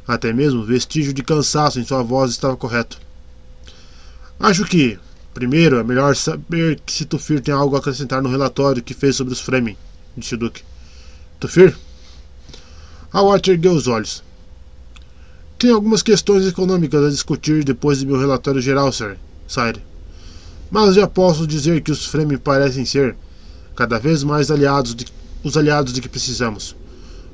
Até 0.07 0.33
mesmo 0.33 0.61
o 0.61 0.65
vestígio 0.65 1.13
de 1.13 1.21
cansaço 1.21 1.79
em 1.79 1.85
sua 1.85 2.01
voz 2.01 2.31
estava 2.31 2.57
correto. 2.57 2.99
Acho 4.39 4.65
que, 4.65 4.97
primeiro, 5.35 5.77
é 5.77 5.83
melhor 5.83 6.15
saber 6.15 6.79
que 6.83 6.91
se 6.91 7.05
Tufir 7.05 7.41
tem 7.41 7.53
algo 7.53 7.75
a 7.75 7.79
acrescentar 7.79 8.23
no 8.23 8.29
relatório 8.29 8.81
que 8.81 8.95
fez 8.95 9.15
sobre 9.15 9.33
os 9.33 9.39
Fremen, 9.39 9.77
disse 10.17 10.33
o 10.33 10.37
Duque. 10.39 10.63
Tufir? 11.39 11.75
Howard 13.13 13.49
ergueu 13.49 13.73
os 13.73 13.87
olhos. 13.87 14.23
Tem 15.57 15.71
algumas 15.71 16.01
questões 16.01 16.45
econômicas 16.45 17.03
a 17.03 17.09
discutir 17.09 17.63
depois 17.63 17.99
de 17.99 18.05
meu 18.05 18.19
relatório 18.19 18.61
geral, 18.61 18.91
Sir. 18.91 19.17
Sire. 19.47 19.81
Mas 20.71 20.95
já 20.95 21.07
posso 21.07 21.45
dizer 21.45 21.81
que 21.81 21.91
os 21.91 22.05
Fremen 22.05 22.37
parecem 22.37 22.85
ser 22.85 23.15
cada 23.75 23.99
vez 23.99 24.23
mais 24.23 24.49
aliados 24.49 24.95
de, 24.95 25.05
os 25.43 25.55
aliados 25.57 25.93
de 25.93 26.01
que 26.01 26.09
precisamos. 26.09 26.75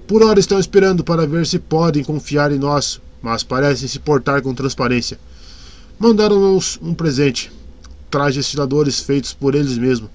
Por 0.07 0.23
hora 0.23 0.39
estão 0.39 0.59
esperando 0.59 1.03
para 1.03 1.25
ver 1.25 1.45
se 1.45 1.57
podem 1.57 2.03
confiar 2.03 2.51
em 2.51 2.59
nós, 2.59 2.99
mas 3.21 3.43
parecem 3.43 3.87
se 3.87 3.99
portar 3.99 4.41
com 4.41 4.53
transparência. 4.53 5.19
Mandaram-nos 5.97 6.77
um 6.81 6.93
presente: 6.93 7.51
trajes 8.09 8.45
estiladores 8.45 8.99
feitos 8.99 9.33
por 9.33 9.55
eles 9.55 9.77
mesmos, 9.77 10.09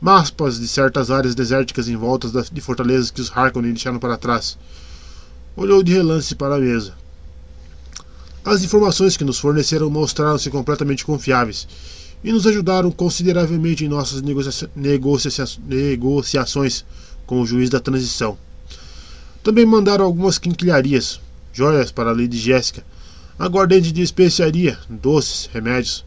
mapas 0.00 0.60
de 0.60 0.68
certas 0.68 1.10
áreas 1.10 1.34
desérticas 1.34 1.88
em 1.88 1.96
volta 1.96 2.28
de 2.52 2.60
fortalezas 2.60 3.10
que 3.10 3.20
os 3.20 3.30
Harkonnen 3.30 3.72
deixaram 3.72 3.98
para 3.98 4.16
trás. 4.16 4.56
Olhou 5.56 5.82
de 5.82 5.92
relance 5.92 6.34
para 6.34 6.54
a 6.54 6.58
mesa. 6.58 6.94
As 8.44 8.62
informações 8.62 9.16
que 9.16 9.24
nos 9.24 9.38
forneceram 9.38 9.90
mostraram-se 9.90 10.48
completamente 10.50 11.04
confiáveis 11.04 11.66
e 12.22 12.32
nos 12.32 12.46
ajudaram 12.46 12.90
consideravelmente 12.90 13.84
em 13.84 13.88
nossas 13.88 14.22
negocia 14.22 14.64
negocia 14.74 15.44
negociações 15.66 16.84
com 17.26 17.40
o 17.40 17.46
juiz 17.46 17.68
da 17.68 17.80
transição. 17.80 18.38
Também 19.42 19.66
mandaram 19.66 20.04
algumas 20.04 20.38
quinquilharias, 20.38 21.20
joias 21.52 21.90
para 21.90 22.10
a 22.10 22.12
Lady 22.12 22.38
Jéssica, 22.38 22.84
aguardente 23.38 23.92
de 23.92 24.02
especiaria, 24.02 24.78
doces, 24.88 25.48
remédios. 25.52 26.04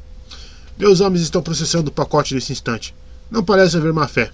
Meus 0.77 0.99
homens 0.99 1.21
estão 1.21 1.41
processando 1.41 1.89
o 1.89 1.93
pacote 1.93 2.33
nesse 2.33 2.51
instante. 2.51 2.93
Não 3.31 3.43
parece 3.43 3.77
haver 3.77 3.93
má 3.93 4.07
fé. 4.07 4.31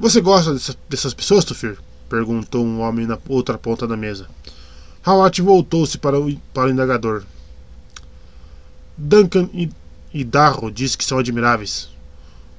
Você 0.00 0.20
gosta 0.20 0.52
dessa, 0.52 0.74
dessas 0.88 1.14
pessoas, 1.14 1.44
Tufir? 1.44 1.78
perguntou 2.08 2.64
um 2.64 2.80
homem 2.80 3.06
na 3.06 3.18
outra 3.28 3.58
ponta 3.58 3.86
da 3.86 3.96
mesa. 3.96 4.28
Hawat 5.04 5.40
voltou-se 5.40 5.98
para 5.98 6.18
o, 6.18 6.34
para 6.52 6.68
o 6.68 6.70
indagador. 6.70 7.22
Duncan 8.96 9.48
e 9.52 9.70
e 10.16 10.24
Darro 10.24 10.70
diz 10.70 10.96
que 10.96 11.04
são 11.04 11.18
admiráveis. 11.18 11.90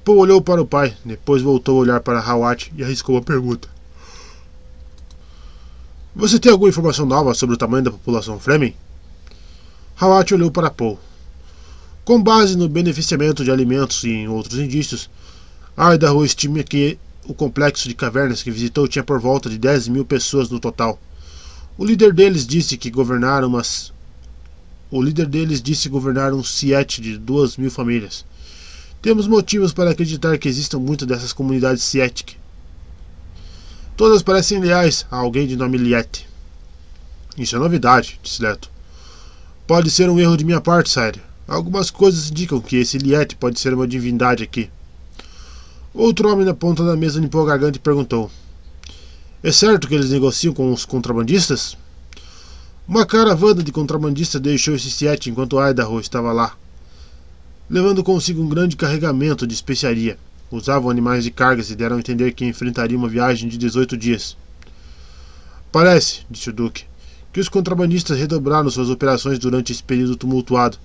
Paul 0.04 0.18
olhou 0.18 0.40
para 0.40 0.62
o 0.62 0.66
pai, 0.66 0.96
depois 1.04 1.42
voltou 1.42 1.76
a 1.76 1.80
olhar 1.80 2.00
para 2.00 2.20
Hawat 2.20 2.72
e 2.76 2.84
arriscou 2.84 3.16
uma 3.16 3.20
pergunta. 3.20 3.68
Você 6.14 6.38
tem 6.38 6.52
alguma 6.52 6.68
informação 6.68 7.04
nova 7.04 7.34
sobre 7.34 7.56
o 7.56 7.58
tamanho 7.58 7.82
da 7.82 7.90
população 7.90 8.38
Fremen? 8.38 8.76
Hawat 9.98 10.32
olhou 10.32 10.52
para 10.52 10.70
Paul. 10.70 11.00
Com 12.08 12.22
base 12.22 12.56
no 12.56 12.70
beneficiamento 12.70 13.44
de 13.44 13.50
alimentos 13.50 14.02
e 14.02 14.08
em 14.08 14.28
outros 14.28 14.58
indícios, 14.58 15.10
Idaho 15.76 16.24
estima 16.24 16.62
que 16.62 16.98
o 17.26 17.34
complexo 17.34 17.86
de 17.86 17.94
cavernas 17.94 18.42
que 18.42 18.50
visitou 18.50 18.88
tinha 18.88 19.04
por 19.04 19.20
volta 19.20 19.50
de 19.50 19.58
10 19.58 19.88
mil 19.88 20.06
pessoas 20.06 20.48
no 20.48 20.58
total. 20.58 20.98
O 21.76 21.84
líder 21.84 22.14
deles 22.14 22.46
disse 22.46 22.78
que 22.78 22.90
governaram 22.90 23.48
umas 23.48 23.92
o 24.90 25.02
líder 25.02 25.26
deles 25.26 25.60
disse 25.60 25.90
governar 25.90 26.32
um 26.32 26.42
Siete 26.42 27.02
de 27.02 27.18
duas 27.18 27.58
mil 27.58 27.70
famílias. 27.70 28.24
Temos 29.02 29.28
motivos 29.28 29.74
para 29.74 29.90
acreditar 29.90 30.38
que 30.38 30.48
existam 30.48 30.78
muitas 30.78 31.06
dessas 31.06 31.34
comunidades 31.34 31.82
Sietic. 31.82 32.38
Todas 33.98 34.22
parecem 34.22 34.60
leais 34.60 35.04
a 35.10 35.18
alguém 35.18 35.46
de 35.46 35.56
nome 35.56 35.76
Liette. 35.76 36.26
Isso 37.36 37.54
é 37.54 37.58
novidade, 37.58 38.18
disse 38.22 38.40
Leto. 38.40 38.70
Pode 39.66 39.90
ser 39.90 40.08
um 40.08 40.18
erro 40.18 40.38
de 40.38 40.44
minha 40.46 40.62
parte, 40.62 40.88
Sire. 40.88 41.27
Algumas 41.48 41.90
coisas 41.90 42.30
indicam 42.30 42.60
que 42.60 42.76
esse 42.76 42.98
Liette 42.98 43.34
pode 43.34 43.58
ser 43.58 43.72
uma 43.72 43.88
divindade 43.88 44.44
aqui. 44.44 44.68
Outro 45.94 46.30
homem 46.30 46.44
na 46.44 46.52
ponta 46.52 46.84
da 46.84 46.94
mesa 46.94 47.18
limpou 47.18 47.40
a 47.40 47.46
garganta 47.46 47.78
e 47.78 47.80
perguntou: 47.80 48.30
É 49.42 49.50
certo 49.50 49.88
que 49.88 49.94
eles 49.94 50.10
negociam 50.10 50.52
com 50.52 50.70
os 50.70 50.84
contrabandistas? 50.84 51.74
Uma 52.86 53.06
caravana 53.06 53.62
de 53.62 53.72
contrabandistas 53.72 54.42
deixou 54.42 54.74
esse 54.74 54.90
Siete 54.90 55.30
enquanto 55.30 55.58
Idaho 55.58 55.98
estava 55.98 56.32
lá, 56.32 56.54
levando 57.68 58.04
consigo 58.04 58.42
um 58.42 58.48
grande 58.48 58.76
carregamento 58.76 59.46
de 59.46 59.54
especiaria. 59.54 60.18
Usavam 60.50 60.90
animais 60.90 61.24
de 61.24 61.30
cargas 61.30 61.70
e 61.70 61.74
deram 61.74 61.96
a 61.96 61.98
entender 61.98 62.32
que 62.32 62.44
enfrentariam 62.44 62.98
uma 62.98 63.08
viagem 63.08 63.48
de 63.48 63.56
18 63.56 63.96
dias. 63.96 64.36
Parece, 65.72 66.26
disse 66.30 66.50
o 66.50 66.52
Duque, 66.52 66.84
que 67.32 67.40
os 67.40 67.48
contrabandistas 67.48 68.18
redobraram 68.18 68.68
suas 68.68 68.90
operações 68.90 69.38
durante 69.38 69.72
esse 69.72 69.82
período 69.82 70.14
tumultuado. 70.14 70.78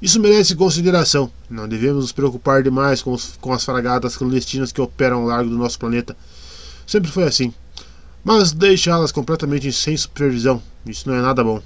Isso 0.00 0.20
merece 0.20 0.54
consideração. 0.54 1.30
Não 1.48 1.68
devemos 1.68 2.02
nos 2.02 2.12
preocupar 2.12 2.62
demais 2.62 3.02
com, 3.02 3.12
os, 3.12 3.36
com 3.40 3.52
as 3.52 3.64
fragatas 3.64 4.16
clandestinas 4.16 4.72
que 4.72 4.80
operam 4.80 5.18
ao 5.18 5.26
largo 5.26 5.50
do 5.50 5.58
nosso 5.58 5.78
planeta. 5.78 6.16
Sempre 6.86 7.10
foi 7.10 7.24
assim 7.24 7.52
mas 8.24 8.52
deixá-las 8.52 9.12
completamente 9.12 9.70
sem 9.70 9.94
supervisão. 9.94 10.62
Isso 10.86 11.06
não 11.08 11.14
é 11.14 11.20
nada 11.20 11.44
bom. 11.44 11.62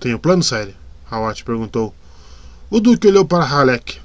Tem 0.00 0.14
um 0.14 0.18
plano, 0.18 0.42
sério? 0.42 0.74
Hawat 1.08 1.44
perguntou. 1.44 1.94
O 2.70 2.80
Duque 2.80 3.06
olhou 3.06 3.26
para 3.26 3.44
Halleck. 3.44 4.00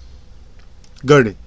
Gurney, 1.04 1.38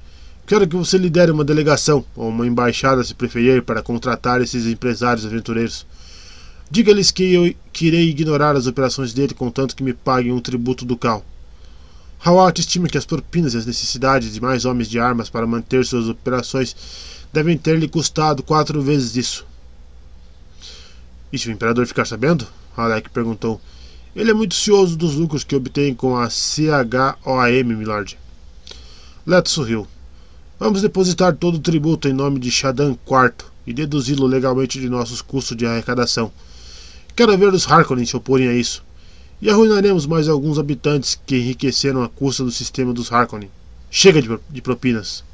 quero 0.47 0.67
que 0.67 0.75
você 0.75 0.97
lidere 0.97 1.31
uma 1.31 1.45
delegação, 1.45 2.05
ou 2.17 2.31
uma 2.31 2.47
embaixada 2.47 3.05
se 3.05 3.15
preferir, 3.15 3.63
para 3.63 3.83
contratar 3.83 4.41
esses 4.41 4.67
empresários 4.67 5.27
aventureiros. 5.27 5.87
Diga-lhes 6.71 7.11
que 7.11 7.35
eu 7.35 7.55
irei 7.79 8.09
ignorar 8.09 8.57
as 8.57 8.67
operações 8.67 9.13
dele 9.13 9.35
contanto 9.35 9.77
que 9.77 9.83
me 9.83 9.93
paguem 9.93 10.33
um 10.33 10.41
tributo 10.41 10.87
ducal. 10.87 11.23
Hawat 12.25 12.61
estima 12.61 12.89
que 12.89 12.97
as 12.97 13.05
propinas 13.05 13.53
e 13.53 13.57
as 13.57 13.67
necessidades 13.67 14.33
de 14.33 14.41
mais 14.41 14.65
homens 14.65 14.89
de 14.89 14.97
armas 14.97 15.29
para 15.29 15.45
manter 15.45 15.85
suas 15.85 16.09
operações 16.09 16.77
devem 17.33 17.59
ter-lhe 17.59 17.89
custado 17.89 18.45
quatro 18.45 18.81
vezes 18.81 19.17
isso. 19.17 19.47
E 21.33 21.39
se 21.39 21.49
o 21.49 21.51
imperador 21.51 21.85
ficar 21.85 22.05
sabendo? 22.05 22.47
Alec 22.77 23.11
perguntou. 23.11 23.61
Ele 24.15 24.31
é 24.31 24.35
muito 24.35 24.55
cioso 24.55 24.97
dos 24.97 25.15
lucros 25.15 25.43
que 25.43 25.57
obtém 25.57 25.95
com 25.95 26.17
a 26.17 26.31
CHOAM, 26.31 27.65
milord. 27.65 28.17
Leto 29.27 29.51
sorriu. 29.51 29.89
Vamos 30.61 30.81
depositar 30.81 31.35
todo 31.35 31.57
o 31.57 31.61
tributo 31.61 32.07
em 32.07 32.13
nome 32.13 32.39
de 32.39 32.53
Shadan 32.53 32.93
IV 32.93 33.47
e 33.67 33.73
deduzi-lo 33.73 34.27
legalmente 34.27 34.81
de 34.81 34.89
nossos 34.89 35.21
custos 35.21 35.57
de 35.57 35.67
arrecadação. 35.67 36.31
Quero 37.17 37.37
ver 37.37 37.53
os 37.53 37.69
Harkonnen 37.69 38.07
se 38.07 38.17
oporem 38.17 38.47
a 38.47 38.55
isso. 38.55 38.85
E 39.43 39.51
arruinaremos 39.51 40.07
mais 40.07 40.29
alguns 40.29 40.57
habitantes 40.57 41.21
que 41.27 41.37
enriqueceram 41.37 42.05
a 42.05 42.09
custa 42.09 42.45
do 42.45 42.53
sistema 42.53 42.93
dos 42.93 43.13
Harkonnen. 43.13 43.51
Chega 43.91 44.23
de, 44.23 44.39
de 44.49 44.63
propinas. 44.63 45.25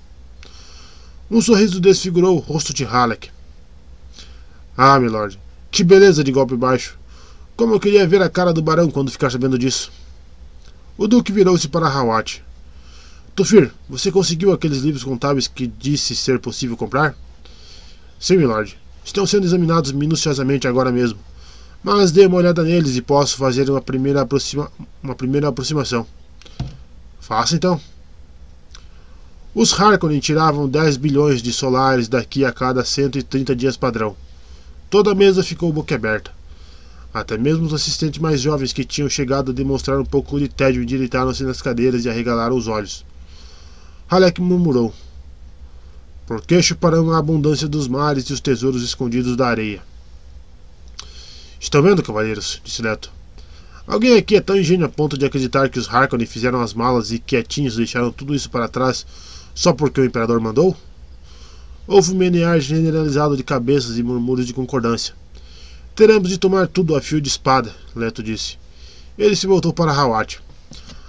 Um 1.30 1.42
sorriso 1.42 1.78
desfigurou 1.78 2.34
o 2.34 2.40
rosto 2.40 2.72
de 2.72 2.84
Halleck. 2.84 3.28
Ah, 4.74 4.98
milord, 4.98 5.38
que 5.70 5.84
beleza 5.84 6.24
de 6.24 6.32
golpe 6.32 6.56
baixo! 6.56 6.98
Como 7.54 7.74
eu 7.74 7.80
queria 7.80 8.06
ver 8.06 8.22
a 8.22 8.30
cara 8.30 8.50
do 8.50 8.62
barão 8.62 8.90
quando 8.90 9.10
ficar 9.10 9.28
sabendo 9.30 9.58
disso. 9.58 9.92
O 10.96 11.06
Duque 11.06 11.30
virou-se 11.30 11.68
para 11.68 11.86
Hawat. 11.86 12.42
Tufir, 13.36 13.70
você 13.90 14.10
conseguiu 14.10 14.54
aqueles 14.54 14.78
livros 14.78 15.04
contábeis 15.04 15.46
que 15.46 15.66
disse 15.66 16.16
ser 16.16 16.38
possível 16.38 16.78
comprar? 16.78 17.14
Sim, 18.18 18.38
milord. 18.38 18.74
Estão 19.04 19.26
sendo 19.26 19.44
examinados 19.44 19.92
minuciosamente 19.92 20.66
agora 20.66 20.90
mesmo. 20.90 21.18
Mas 21.82 22.10
dê 22.10 22.26
uma 22.26 22.36
olhada 22.36 22.62
neles 22.62 22.96
e 22.96 23.02
posso 23.02 23.36
fazer 23.36 23.70
uma 23.70 23.80
primeira, 23.80 24.22
aproxima... 24.22 24.70
uma 25.02 25.14
primeira 25.14 25.48
aproximação. 25.48 26.06
Faça 27.20 27.54
então. 27.54 27.80
Os 29.54 29.72
Harkonnen 29.72 30.20
tiravam 30.20 30.68
10 30.68 30.96
bilhões 30.96 31.42
de 31.42 31.52
solares 31.52 32.08
daqui 32.08 32.44
a 32.44 32.52
cada 32.52 32.84
130 32.84 33.56
dias 33.56 33.76
padrão. 33.76 34.16
Toda 34.90 35.12
a 35.12 35.14
mesa 35.14 35.42
ficou 35.42 35.72
boquiaberta. 35.72 36.30
Até 37.12 37.38
mesmo 37.38 37.66
os 37.66 37.74
assistentes 37.74 38.20
mais 38.20 38.40
jovens 38.40 38.72
que 38.72 38.84
tinham 38.84 39.08
chegado 39.08 39.50
a 39.50 39.54
demonstrar 39.54 39.98
um 39.98 40.04
pouco 40.04 40.38
de 40.38 40.48
tédio 40.48 40.82
endireitaram-se 40.82 41.42
nas 41.44 41.62
cadeiras 41.62 42.04
e 42.04 42.10
arregalaram 42.10 42.56
os 42.56 42.68
olhos. 42.68 43.04
Halleck 44.10 44.40
murmurou. 44.40 44.92
Por 46.26 46.42
que 46.42 46.62
chuparão 46.62 47.10
a 47.10 47.18
abundância 47.18 47.66
dos 47.66 47.88
mares 47.88 48.24
e 48.24 48.32
os 48.32 48.40
tesouros 48.40 48.82
escondidos 48.82 49.36
da 49.36 49.48
areia? 49.48 49.82
Estão 51.60 51.82
vendo, 51.82 52.02
cavalheiros? 52.02 52.60
disse 52.64 52.82
Leto. 52.82 53.10
Alguém 53.86 54.16
aqui 54.16 54.36
é 54.36 54.40
tão 54.40 54.56
ingênuo 54.56 54.86
a 54.86 54.88
ponto 54.88 55.18
de 55.18 55.24
acreditar 55.24 55.68
que 55.68 55.78
os 55.78 55.88
Harkonnen 55.88 56.26
fizeram 56.26 56.60
as 56.60 56.72
malas 56.72 57.10
e 57.10 57.18
quietinhos 57.18 57.76
deixaram 57.76 58.12
tudo 58.12 58.34
isso 58.34 58.48
para 58.48 58.68
trás 58.68 59.04
só 59.54 59.72
porque 59.72 60.00
o 60.00 60.04
imperador 60.04 60.38
mandou? 60.40 60.76
Houve 61.84 62.12
um 62.12 62.16
menear 62.16 62.60
generalizado 62.60 63.36
de 63.36 63.42
cabeças 63.42 63.98
e 63.98 64.02
murmúrios 64.04 64.46
de 64.46 64.54
concordância. 64.54 65.14
Teremos 65.96 66.28
de 66.28 66.38
tomar 66.38 66.68
tudo 66.68 66.94
a 66.94 67.00
fio 67.00 67.20
de 67.20 67.28
espada, 67.28 67.74
Leto 67.96 68.22
disse. 68.22 68.56
Ele 69.18 69.34
se 69.34 69.48
voltou 69.48 69.72
para 69.72 69.92
Hawat. 69.92 70.38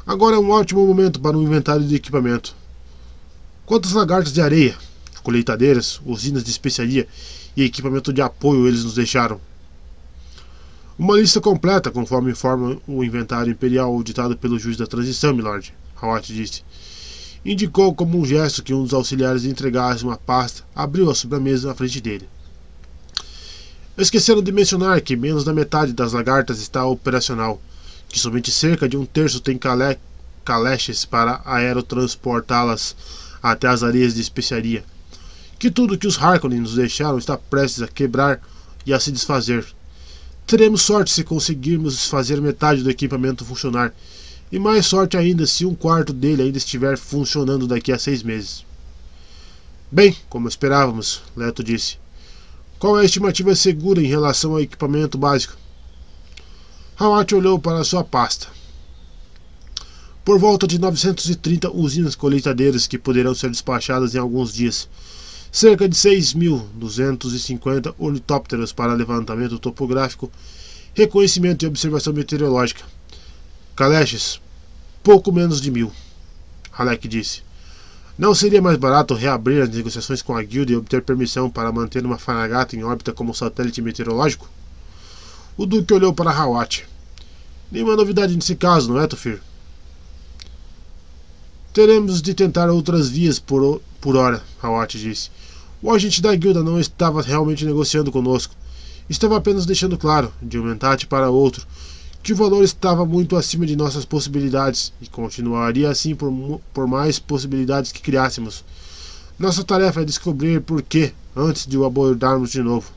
Agora 0.08 0.36
é 0.36 0.40
um 0.40 0.50
ótimo 0.50 0.84
momento 0.88 1.20
para 1.20 1.38
um 1.38 1.44
inventário 1.44 1.86
de 1.86 1.94
equipamento. 1.94 2.56
Quantas 3.68 3.92
lagartas 3.92 4.34
de 4.34 4.42
areia, 4.42 4.76
colheitadeiras, 5.22 6.02
usinas 6.04 6.44
de 6.44 6.50
especiaria 6.50 7.08
e 7.56 7.64
equipamento 7.64 8.12
de 8.12 8.22
apoio 8.22 8.68
eles 8.68 8.84
nos 8.84 8.96
deixaram? 8.96 9.40
Uma 11.00 11.16
lista 11.16 11.40
completa, 11.40 11.90
conforme 11.90 12.32
informa 12.32 12.78
o 12.86 13.02
inventário 13.06 13.54
imperial 13.54 14.04
ditado 14.04 14.36
pelo 14.36 14.60
juiz 14.60 14.76
da 14.76 14.86
transição, 14.86 15.34
milord, 15.34 15.74
Hawat 15.96 16.34
disse. 16.34 16.62
Indicou 17.46 17.96
como 17.96 18.20
um 18.20 18.26
gesto 18.26 18.62
que 18.62 18.74
um 18.74 18.84
dos 18.84 18.94
auxiliares 18.94 19.46
entregasse 19.46 20.04
uma 20.04 20.18
pasta, 20.18 20.62
abriu 20.76 21.10
a 21.10 21.16
sobremesa 21.16 21.72
à 21.72 21.74
frente 21.74 22.02
dele. 22.02 22.28
Esqueceram 23.98 24.44
de 24.44 24.52
mencionar 24.52 25.00
que 25.00 25.16
menos 25.16 25.46
da 25.46 25.54
metade 25.54 25.94
das 25.94 26.12
lagartas 26.12 26.60
está 26.60 26.86
operacional, 26.86 27.62
que 28.10 28.20
somente 28.20 28.52
cerca 28.52 28.90
de 28.90 28.98
um 28.98 29.06
terço 29.06 29.40
tem 29.40 29.58
caleches 30.44 31.06
para 31.06 31.42
aerotransportá-las 31.46 32.94
até 33.42 33.70
as 33.70 33.84
areias 33.84 34.16
de 34.16 34.22
especiaria, 34.22 34.84
que 35.58 35.72
tudo 35.72 35.98
que 35.98 36.08
os 36.08 36.22
Harkonnen 36.22 36.60
nos 36.60 36.76
deixaram 36.76 37.18
está 37.18 37.38
prestes 37.38 37.82
a 37.82 37.88
quebrar 37.88 38.42
e 38.86 38.92
a 38.92 39.00
se 39.00 39.14
desfazer. 39.14 39.66
Teremos 40.50 40.82
sorte 40.82 41.12
se 41.12 41.24
conseguirmos 41.24 42.08
fazer 42.08 42.42
metade 42.42 42.82
do 42.82 42.90
equipamento 42.90 43.46
funcionar, 43.46 43.94
e 44.52 44.58
mais 44.58 44.88
sorte 44.88 45.16
ainda 45.16 45.46
se 45.46 45.64
um 45.64 45.76
quarto 45.76 46.12
dele 46.12 46.42
ainda 46.42 46.58
estiver 46.58 46.98
funcionando 46.98 47.68
daqui 47.68 47.92
a 47.92 48.00
seis 48.00 48.24
meses. 48.24 48.66
Bem, 49.92 50.18
como 50.28 50.48
esperávamos, 50.48 51.22
Leto 51.38 51.64
disse. 51.64 52.00
Qual 52.80 52.98
é 52.98 53.04
a 53.04 53.06
estimativa 53.06 53.54
segura 53.54 54.02
em 54.02 54.08
relação 54.08 54.54
ao 54.54 54.60
equipamento 54.60 55.20
básico? 55.20 55.56
Hawat 56.98 57.36
olhou 57.36 57.60
para 57.60 57.84
sua 57.84 58.04
pasta. 58.04 58.48
Por 60.26 60.40
volta 60.40 60.66
de 60.66 60.80
930 60.80 61.70
usinas 61.70 62.16
colheitadeiras 62.16 62.88
que 62.88 62.98
poderão 62.98 63.36
ser 63.36 63.52
despachadas 63.52 64.16
em 64.16 64.18
alguns 64.18 64.52
dias. 64.52 64.90
Cerca 65.52 65.90
de 65.90 65.96
6.250 65.96 67.96
ornitópteros 67.98 68.72
para 68.72 68.94
levantamento 68.94 69.58
topográfico, 69.58 70.32
reconhecimento 70.94 71.64
e 71.64 71.68
observação 71.68 72.14
meteorológica 72.14 72.86
Kaleches, 73.80 74.42
pouco 75.02 75.32
menos 75.32 75.62
de 75.62 75.72
mil. 75.72 75.90
Halek 76.74 77.08
disse. 77.08 77.44
Não 78.18 78.36
seria 78.36 78.62
mais 78.62 78.78
barato 78.78 79.14
reabrir 79.14 79.62
as 79.62 79.70
negociações 79.70 80.22
com 80.22 80.36
a 80.36 80.44
guilda 80.44 80.74
e 80.74 80.76
obter 80.76 81.02
permissão 81.02 81.50
para 81.50 81.72
manter 81.72 82.06
uma 82.06 82.18
Fanagata 82.18 82.76
em 82.76 82.84
órbita 82.84 83.14
como 83.14 83.34
satélite 83.34 83.82
meteorológico? 83.82 84.50
O 85.56 85.66
Duque 85.66 85.94
olhou 85.94 86.14
para 86.14 86.30
Hawat. 86.30 86.86
Nenhuma 87.72 87.96
novidade 87.96 88.36
nesse 88.36 88.54
caso, 88.54 88.92
não 88.92 89.00
é, 89.00 89.08
Tufir? 89.08 89.42
Teremos 91.72 92.22
de 92.22 92.34
tentar 92.34 92.70
outras 92.70 93.08
vias 93.08 93.40
por, 93.40 93.82
por 94.02 94.18
hora, 94.18 94.44
Hawat 94.62 95.00
disse. 95.00 95.32
O 95.82 95.94
agente 95.94 96.22
da 96.22 96.36
guilda 96.36 96.62
não 96.62 96.78
estava 96.78 97.22
realmente 97.22 97.66
negociando 97.66 98.12
conosco. 98.12 98.54
Estava 99.10 99.38
apenas 99.38 99.66
deixando 99.66 99.98
claro, 99.98 100.32
de 100.42 100.60
um 100.60 100.64
mentate 100.64 101.08
para 101.08 101.30
outro, 101.30 101.66
que 102.22 102.34
o 102.34 102.36
valor 102.36 102.66
estava 102.66 103.06
muito 103.06 103.38
acima 103.38 103.66
de 103.66 103.78
nossas 103.78 104.04
possibilidades 104.04 104.92
e 105.02 105.08
continuaria 105.08 105.90
assim 105.90 106.14
por, 106.14 106.60
por 106.74 106.86
mais 106.86 107.18
possibilidades 107.18 107.94
que 107.94 108.02
criássemos. 108.02 108.64
Nossa 109.40 109.64
tarefa 109.64 110.02
é 110.02 110.06
descobrir 110.06 110.60
por 110.60 110.82
que 110.82 111.14
antes 111.34 111.66
de 111.66 111.78
o 111.78 111.86
abordarmos 111.86 112.52
de 112.52 112.62
novo. 112.62 112.92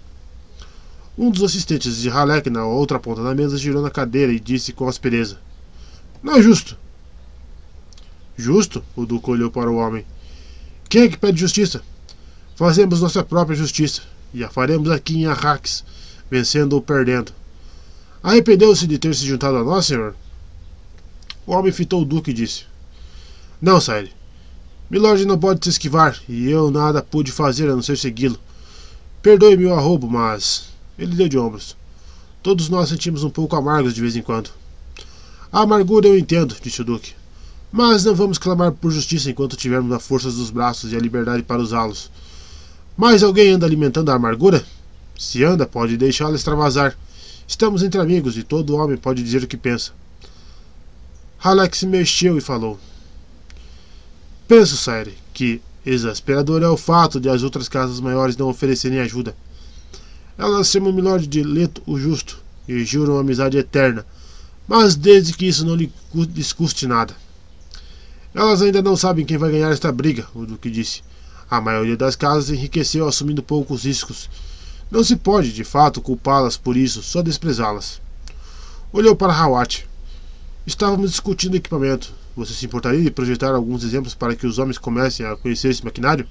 Um 1.16 1.30
dos 1.30 1.44
assistentes 1.44 1.98
de 1.98 2.10
Halek 2.10 2.50
na 2.50 2.66
outra 2.66 2.98
ponta 2.98 3.22
da 3.22 3.32
mesa 3.32 3.56
girou 3.56 3.80
na 3.80 3.90
cadeira 3.90 4.32
e 4.32 4.40
disse 4.40 4.72
com 4.72 4.88
aspereza: 4.88 5.38
Não 6.20 6.34
é 6.34 6.42
justo. 6.42 6.76
Justo? 8.36 8.82
O 8.96 9.06
Duque 9.06 9.30
olhou 9.30 9.52
para 9.52 9.70
o 9.70 9.76
homem. 9.76 10.04
Quem 10.88 11.02
é 11.02 11.08
que 11.08 11.16
pede 11.16 11.38
justiça? 11.38 11.80
Fazemos 12.62 13.00
nossa 13.00 13.24
própria 13.24 13.56
justiça 13.56 14.02
e 14.32 14.44
a 14.44 14.48
faremos 14.48 14.88
aqui 14.88 15.16
em 15.16 15.26
Arrax, 15.26 15.82
vencendo 16.30 16.74
ou 16.74 16.80
perdendo. 16.80 17.32
Arrependeu-se 18.22 18.86
de 18.86 18.98
ter 19.00 19.12
se 19.16 19.26
juntado 19.26 19.56
a 19.56 19.64
nós, 19.64 19.86
senhor? 19.86 20.14
O 21.44 21.50
homem 21.50 21.72
fitou 21.72 22.02
o 22.02 22.04
duque 22.04 22.30
e 22.30 22.32
disse: 22.32 22.62
Não, 23.60 23.80
Sire. 23.80 24.12
Milord 24.88 25.26
não 25.26 25.36
pode 25.36 25.64
se 25.64 25.70
esquivar, 25.70 26.16
e 26.28 26.48
eu 26.48 26.70
nada 26.70 27.02
pude 27.02 27.32
fazer 27.32 27.68
a 27.68 27.74
não 27.74 27.82
ser 27.82 27.98
segui-lo. 27.98 28.38
Perdoe-me 29.20 29.66
o 29.66 29.74
arrobo, 29.74 30.08
mas. 30.08 30.68
Ele 30.96 31.16
deu 31.16 31.28
de 31.28 31.36
ombros. 31.36 31.76
Todos 32.44 32.68
nós 32.68 32.90
sentimos 32.90 33.24
um 33.24 33.30
pouco 33.30 33.56
amargos 33.56 33.92
de 33.92 34.00
vez 34.00 34.14
em 34.14 34.22
quando. 34.22 34.50
A 35.50 35.62
amargura 35.62 36.06
eu 36.06 36.16
entendo, 36.16 36.54
disse 36.62 36.80
o 36.80 36.84
Duque. 36.84 37.12
Mas 37.72 38.04
não 38.04 38.14
vamos 38.14 38.38
clamar 38.38 38.70
por 38.70 38.92
justiça 38.92 39.28
enquanto 39.28 39.56
tivermos 39.56 39.90
a 39.90 39.98
força 39.98 40.30
dos 40.30 40.50
braços 40.50 40.92
e 40.92 40.96
a 40.96 41.00
liberdade 41.00 41.42
para 41.42 41.60
usá-los. 41.60 42.08
Mais 42.96 43.22
alguém 43.22 43.50
anda 43.50 43.66
alimentando 43.66 44.10
a 44.10 44.14
amargura? 44.14 44.64
Se 45.18 45.42
anda, 45.42 45.66
pode 45.66 45.96
deixá-la 45.96 46.36
extravasar. 46.36 46.96
Estamos 47.46 47.82
entre 47.82 48.00
amigos 48.00 48.36
e 48.36 48.42
todo 48.42 48.76
homem 48.76 48.96
pode 48.96 49.22
dizer 49.22 49.42
o 49.42 49.46
que 49.46 49.56
pensa. 49.56 49.92
Halleck 51.38 51.76
se 51.76 51.86
mexeu 51.86 52.36
e 52.36 52.40
falou. 52.40 52.78
Penso, 54.46 54.76
Sire, 54.76 55.16
que 55.32 55.60
exasperador 55.84 56.62
é 56.62 56.68
o 56.68 56.76
fato 56.76 57.18
de 57.18 57.28
as 57.28 57.42
outras 57.42 57.68
casas 57.68 58.00
maiores 58.00 58.36
não 58.36 58.48
oferecerem 58.48 59.00
ajuda. 59.00 59.34
Elas 60.36 60.68
chamam 60.68 60.92
Milord 60.92 61.26
de 61.26 61.42
Leto 61.42 61.82
o 61.86 61.98
Justo 61.98 62.42
e 62.68 62.84
juram 62.84 63.18
amizade 63.18 63.56
eterna, 63.56 64.06
mas 64.68 64.94
desde 64.94 65.32
que 65.32 65.46
isso 65.46 65.64
não 65.64 65.74
lhes 65.74 66.52
custe 66.52 66.86
nada. 66.86 67.14
Elas 68.34 68.62
ainda 68.62 68.80
não 68.80 68.96
sabem 68.96 69.26
quem 69.26 69.36
vai 69.36 69.50
ganhar 69.50 69.70
esta 69.70 69.90
briga, 69.90 70.26
o 70.34 70.46
Duque 70.46 70.70
disse. 70.70 71.02
A 71.52 71.60
maioria 71.60 71.98
das 71.98 72.16
casas 72.16 72.48
enriqueceu 72.48 73.06
assumindo 73.06 73.42
poucos 73.42 73.84
riscos 73.84 74.30
não 74.90 75.04
se 75.04 75.16
pode, 75.16 75.52
de 75.52 75.64
fato, 75.64 76.00
culpá-las 76.00 76.56
por 76.56 76.78
isso, 76.78 77.02
só 77.02 77.20
desprezá-las. 77.20 78.00
Olhou 78.90 79.14
para 79.14 79.34
Hawat. 79.34 79.86
Estávamos 80.66 81.10
discutindo 81.10 81.54
equipamento. 81.54 82.14
Você 82.34 82.54
se 82.54 82.64
importaria 82.64 83.02
de 83.02 83.10
projetar 83.10 83.54
alguns 83.54 83.84
exemplos 83.84 84.14
para 84.14 84.34
que 84.34 84.46
os 84.46 84.58
homens 84.58 84.78
comecem 84.78 85.26
a 85.26 85.36
conhecer 85.36 85.68
esse 85.68 85.84
maquinário? 85.84 86.26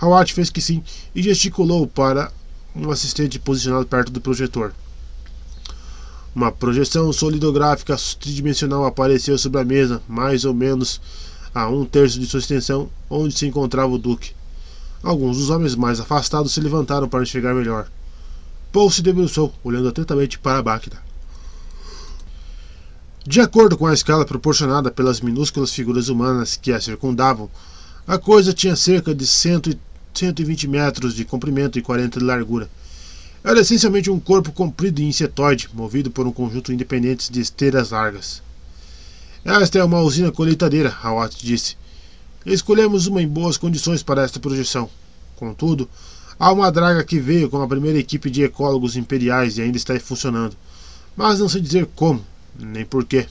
Hawat 0.00 0.32
fez 0.32 0.48
que 0.48 0.60
sim 0.60 0.80
e 1.12 1.20
gesticulou 1.20 1.84
para 1.88 2.32
um 2.76 2.88
assistente 2.88 3.36
posicionado 3.40 3.86
perto 3.86 4.12
do 4.12 4.20
projetor. 4.20 4.72
Uma 6.32 6.52
projeção 6.52 7.12
solidográfica 7.12 7.96
tridimensional 8.20 8.86
apareceu 8.86 9.36
sobre 9.36 9.60
a 9.60 9.64
mesa, 9.64 10.00
mais 10.06 10.44
ou 10.44 10.54
menos 10.54 11.00
a 11.54 11.68
um 11.68 11.84
terço 11.84 12.18
de 12.18 12.26
sua 12.26 12.40
extensão, 12.40 12.88
onde 13.10 13.36
se 13.36 13.46
encontrava 13.46 13.92
o 13.92 13.98
Duque. 13.98 14.32
Alguns 15.02 15.36
dos 15.36 15.50
homens 15.50 15.74
mais 15.74 16.00
afastados 16.00 16.52
se 16.52 16.60
levantaram 16.60 17.08
para 17.08 17.22
enxergar 17.22 17.54
melhor. 17.54 17.90
Paul 18.72 18.90
se 18.90 19.02
debruçou, 19.02 19.52
olhando 19.62 19.88
atentamente 19.88 20.38
para 20.38 20.60
a 20.60 20.62
máquina. 20.62 21.02
De 23.26 23.40
acordo 23.40 23.76
com 23.76 23.86
a 23.86 23.94
escala 23.94 24.24
proporcionada 24.24 24.90
pelas 24.90 25.20
minúsculas 25.20 25.72
figuras 25.72 26.08
humanas 26.08 26.56
que 26.56 26.72
a 26.72 26.80
circundavam, 26.80 27.50
a 28.06 28.18
coisa 28.18 28.52
tinha 28.52 28.74
cerca 28.74 29.14
de 29.14 29.26
100, 29.26 29.78
120 30.14 30.66
metros 30.66 31.14
de 31.14 31.24
comprimento 31.24 31.78
e 31.78 31.82
40 31.82 32.18
de 32.18 32.24
largura. 32.24 32.68
Era 33.44 33.60
essencialmente 33.60 34.10
um 34.10 34.18
corpo 34.18 34.52
comprido 34.52 35.00
e 35.00 35.04
insetoide, 35.04 35.68
movido 35.74 36.10
por 36.10 36.26
um 36.26 36.32
conjunto 36.32 36.72
independente 36.72 37.30
de 37.30 37.40
esteiras 37.40 37.90
largas. 37.90 38.42
Esta 39.44 39.80
é 39.80 39.84
uma 39.84 40.00
usina 40.00 40.30
colheitadeira, 40.30 40.96
Hawat 41.02 41.44
disse, 41.44 41.76
Escolhemos 42.46 43.08
uma 43.08 43.20
em 43.20 43.26
boas 43.26 43.56
condições 43.56 44.00
para 44.00 44.22
esta 44.22 44.38
projeção. 44.38 44.88
Contudo, 45.34 45.90
há 46.38 46.52
uma 46.52 46.70
draga 46.70 47.02
que 47.02 47.18
veio 47.18 47.50
com 47.50 47.60
a 47.60 47.66
primeira 47.66 47.98
equipe 47.98 48.30
de 48.30 48.44
ecólogos 48.44 48.96
imperiais 48.96 49.58
e 49.58 49.62
ainda 49.62 49.76
está 49.76 49.98
funcionando, 49.98 50.56
mas 51.16 51.40
não 51.40 51.48
sei 51.48 51.60
dizer 51.60 51.88
como, 51.96 52.24
nem 52.56 52.84
porquê. 52.84 53.26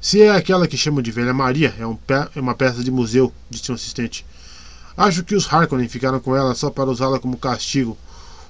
Se 0.00 0.22
é 0.22 0.30
aquela 0.30 0.66
que 0.66 0.76
chamam 0.76 1.02
de 1.02 1.12
Velha 1.12 1.32
Maria, 1.32 1.72
é, 1.78 1.86
um 1.86 1.96
é 2.34 2.40
uma 2.40 2.56
peça 2.56 2.82
de 2.82 2.90
museu, 2.90 3.32
disse 3.48 3.70
um 3.70 3.76
assistente. 3.76 4.26
Acho 4.96 5.22
que 5.22 5.36
os 5.36 5.46
Harkonnen 5.52 5.88
ficaram 5.88 6.18
com 6.18 6.34
ela 6.34 6.52
só 6.54 6.68
para 6.68 6.90
usá-la 6.90 7.20
como 7.20 7.36
castigo, 7.36 7.96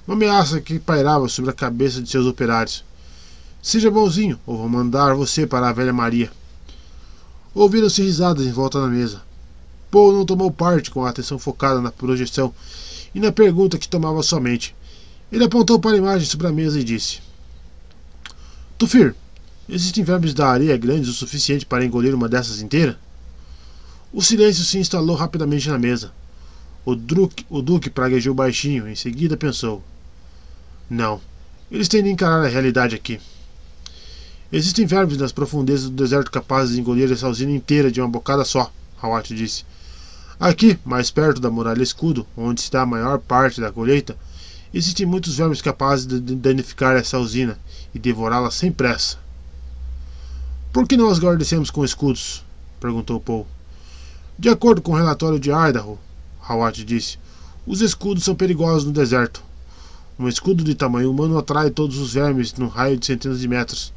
uma 0.07 0.15
ameaça 0.17 0.59
que 0.59 0.79
pairava 0.79 1.29
sobre 1.29 1.51
a 1.51 1.55
cabeça 1.55 2.01
de 2.01 2.09
seus 2.09 2.25
operários. 2.27 2.83
Seja 3.63 3.91
bonzinho, 3.91 4.41
ou 4.47 4.57
vou 4.57 4.69
mandar 4.71 5.15
você 5.15 5.47
para 5.47 5.69
a 5.69 5.73
Velha 5.73 5.93
Maria. 5.93 6.33
Ouviram-se 7.55 8.03
risadas 8.03 8.47
em 8.47 8.53
volta 8.53 8.81
da 8.81 8.87
mesa. 8.87 9.21
Paul 9.91 10.15
não 10.15 10.25
tomou 10.25 10.51
parte 10.51 10.91
com 10.91 11.05
a 11.05 11.11
atenção 11.11 11.39
focada 11.39 11.79
na 11.79 11.93
projeção 11.93 12.55
e 13.15 13.21
na 13.21 13.31
pergunta 13.31 13.77
que 13.77 13.87
tomava 13.87 14.23
sua 14.23 14.41
mente. 14.41 14.75
Ele 15.31 15.45
apontou 15.45 15.79
para 15.79 15.93
a 15.93 15.99
imagem 15.99 16.27
sobre 16.27 16.47
a 16.47 16.53
mesa 16.53 16.81
e 16.81 16.85
disse: 16.85 17.21
Tufir, 18.79 19.15
existem 19.69 20.03
vermes 20.03 20.33
da 20.33 20.49
areia 20.49 20.77
grandes 20.79 21.11
o 21.11 21.15
suficiente 21.15 21.67
para 21.67 21.85
engolir 21.85 22.15
uma 22.15 22.31
dessas 22.31 22.63
inteira? 22.63 22.99
O 24.11 24.23
silêncio 24.23 24.65
se 24.65 24.79
instalou 24.79 25.17
rapidamente 25.17 25.69
na 25.69 25.79
mesa. 25.79 26.13
O 26.83 26.95
Duque, 26.95 27.45
o 27.51 27.61
Duque 27.61 27.91
praguejou 27.91 28.35
baixinho, 28.35 28.89
em 28.89 28.95
seguida 28.95 29.37
pensou: 29.37 29.83
Não, 30.89 31.21
eles 31.71 31.89
têm 31.89 32.03
de 32.03 32.09
encarar 32.09 32.43
a 32.43 32.49
realidade 32.49 32.95
aqui. 32.95 33.21
Existem 34.53 34.85
vermes 34.85 35.17
nas 35.17 35.31
profundezas 35.31 35.89
do 35.89 35.95
deserto 35.95 36.29
capazes 36.29 36.75
de 36.75 36.81
engolir 36.81 37.13
essa 37.13 37.29
usina 37.29 37.53
inteira 37.53 37.89
de 37.89 38.01
uma 38.01 38.09
bocada 38.09 38.45
só, 38.45 38.73
Hawat 39.01 39.33
disse. 39.33 39.65
Aqui, 40.41 40.77
mais 40.85 41.09
perto 41.09 41.41
da 41.41 41.49
muralha 41.49 41.85
escudo, 41.85 42.27
onde 42.37 42.61
está 42.61 42.83
a 42.83 42.87
maior 42.87 43.21
parte 43.21 43.61
da 43.61 43.71
colheita, 43.71 44.17
existem 44.75 45.07
muitos 45.07 45.37
vermes 45.37 45.63
capazes 45.63 46.05
de 46.05 46.19
danificar 46.35 46.97
essa 46.97 47.17
usina 47.17 47.61
e 47.95 47.99
devorá-la 47.99 48.51
sem 48.51 48.73
pressa. 48.73 49.19
Por 50.73 50.89
que 50.89 50.97
não 50.97 51.09
as 51.09 51.21
guardecemos 51.21 51.71
com 51.71 51.85
escudos? 51.85 52.45
perguntou 52.81 53.21
Paul. 53.21 53.47
De 54.37 54.49
acordo 54.49 54.83
com 54.83 54.93
o 54.93 54.97
relatório 54.97 55.39
de 55.39 55.51
Idaho, 55.51 55.97
Hawat 56.43 56.85
disse, 56.85 57.19
os 57.65 57.81
escudos 57.81 58.25
são 58.25 58.35
perigosos 58.35 58.85
no 58.85 58.91
deserto. 58.91 59.45
Um 60.19 60.27
escudo 60.27 60.65
de 60.65 60.75
tamanho 60.75 61.11
humano 61.11 61.39
atrai 61.39 61.71
todos 61.71 61.99
os 61.99 62.15
vermes 62.15 62.53
num 62.55 62.67
raio 62.67 62.97
de 62.97 63.07
centenas 63.07 63.39
de 63.39 63.47
metros. 63.47 63.93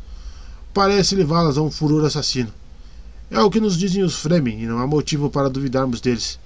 Parece 0.74 1.16
levá-las 1.16 1.56
a 1.56 1.62
um 1.62 1.70
furor 1.70 2.04
assassino. 2.04 2.52
É 3.30 3.40
o 3.40 3.50
que 3.50 3.60
nos 3.60 3.78
dizem 3.78 4.02
os 4.02 4.16
Fremen 4.16 4.60
e 4.60 4.66
não 4.66 4.80
há 4.80 4.88
motivo 4.88 5.30
para 5.30 5.50
duvidarmos 5.50 6.02
deles. 6.02 6.40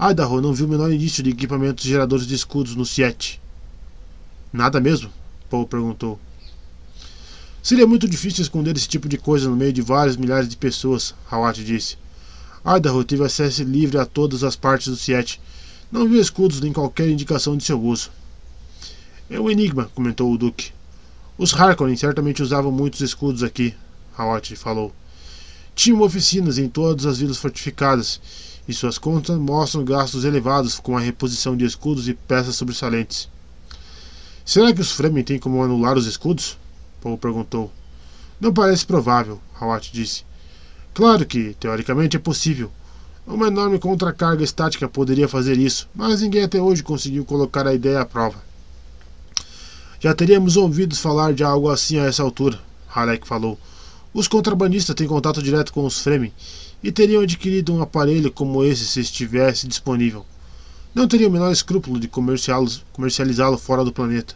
Idaho 0.00 0.40
não 0.40 0.54
viu 0.54 0.66
o 0.66 0.68
menor 0.68 0.92
indício 0.92 1.24
de 1.24 1.30
equipamentos 1.30 1.84
geradores 1.84 2.24
de 2.24 2.36
escudos 2.36 2.76
no 2.76 2.86
Siete. 2.86 3.40
Nada 4.52 4.80
mesmo? 4.80 5.10
Paul 5.50 5.66
perguntou. 5.66 6.20
Seria 7.60 7.86
muito 7.86 8.08
difícil 8.08 8.42
esconder 8.42 8.76
esse 8.76 8.88
tipo 8.88 9.08
de 9.08 9.18
coisa 9.18 9.48
no 9.48 9.56
meio 9.56 9.72
de 9.72 9.82
vários 9.82 10.16
milhares 10.16 10.48
de 10.48 10.56
pessoas, 10.56 11.12
Hawat 11.28 11.64
disse. 11.64 11.96
Idaho 12.64 13.02
teve 13.02 13.24
acesso 13.24 13.64
livre 13.64 13.98
a 13.98 14.06
todas 14.06 14.44
as 14.44 14.54
partes 14.54 14.86
do 14.86 14.96
Siete. 14.96 15.40
Não 15.90 16.08
viu 16.08 16.20
escudos 16.20 16.60
nem 16.60 16.72
qualquer 16.72 17.08
indicação 17.08 17.56
de 17.56 17.64
seu 17.64 17.80
uso. 17.82 18.08
É 19.28 19.40
um 19.40 19.50
enigma, 19.50 19.90
comentou 19.94 20.32
o 20.32 20.38
Duque. 20.38 20.72
Os 21.38 21.54
Harkonnen 21.54 21.96
certamente 21.96 22.42
usavam 22.42 22.70
muitos 22.70 23.00
escudos 23.00 23.42
aqui, 23.42 23.74
Hawat 24.16 24.54
falou. 24.54 24.92
Tinham 25.74 26.02
oficinas 26.02 26.58
em 26.58 26.68
todas 26.68 27.06
as 27.06 27.18
vilas 27.20 27.38
fortificadas, 27.38 28.20
e 28.68 28.74
suas 28.74 28.98
contas 28.98 29.38
mostram 29.38 29.82
gastos 29.82 30.24
elevados 30.24 30.78
com 30.78 30.94
a 30.94 31.00
reposição 31.00 31.56
de 31.56 31.64
escudos 31.64 32.06
e 32.06 32.12
peças 32.12 32.56
sobressalentes. 32.56 33.30
Será 34.44 34.74
que 34.74 34.82
os 34.82 34.92
Fremen 34.92 35.24
têm 35.24 35.38
como 35.38 35.62
anular 35.62 35.96
os 35.96 36.06
escudos? 36.06 36.58
Paul 37.00 37.16
perguntou. 37.16 37.72
Não 38.38 38.52
parece 38.52 38.84
provável, 38.84 39.40
Hawat 39.58 39.90
disse. 39.90 40.24
Claro 40.92 41.24
que, 41.24 41.54
teoricamente, 41.58 42.16
é 42.16 42.20
possível. 42.20 42.70
Uma 43.26 43.46
enorme 43.46 43.78
contracarga 43.78 44.44
estática 44.44 44.86
poderia 44.86 45.28
fazer 45.28 45.56
isso, 45.56 45.88
mas 45.94 46.20
ninguém 46.20 46.42
até 46.42 46.60
hoje 46.60 46.82
conseguiu 46.82 47.24
colocar 47.24 47.66
a 47.66 47.74
ideia 47.74 48.02
à 48.02 48.04
prova. 48.04 48.51
Já 50.02 50.12
teríamos 50.12 50.56
ouvido 50.56 50.96
falar 50.96 51.32
de 51.32 51.44
algo 51.44 51.70
assim 51.70 51.96
a 51.96 52.06
essa 52.06 52.24
altura, 52.24 52.58
Halek 52.92 53.24
falou. 53.24 53.56
Os 54.12 54.26
contrabandistas 54.26 54.96
têm 54.96 55.06
contato 55.06 55.40
direto 55.40 55.72
com 55.72 55.86
os 55.86 56.00
Fremen 56.00 56.32
e 56.82 56.90
teriam 56.90 57.22
adquirido 57.22 57.72
um 57.72 57.80
aparelho 57.80 58.32
como 58.32 58.64
esse 58.64 58.84
se 58.84 58.98
estivesse 58.98 59.68
disponível. 59.68 60.26
Não 60.92 61.06
teriam 61.06 61.30
o 61.30 61.32
menor 61.32 61.52
escrúpulo 61.52 62.00
de 62.00 62.08
comercializá-lo 62.08 63.56
fora 63.56 63.84
do 63.84 63.92
planeta. 63.92 64.34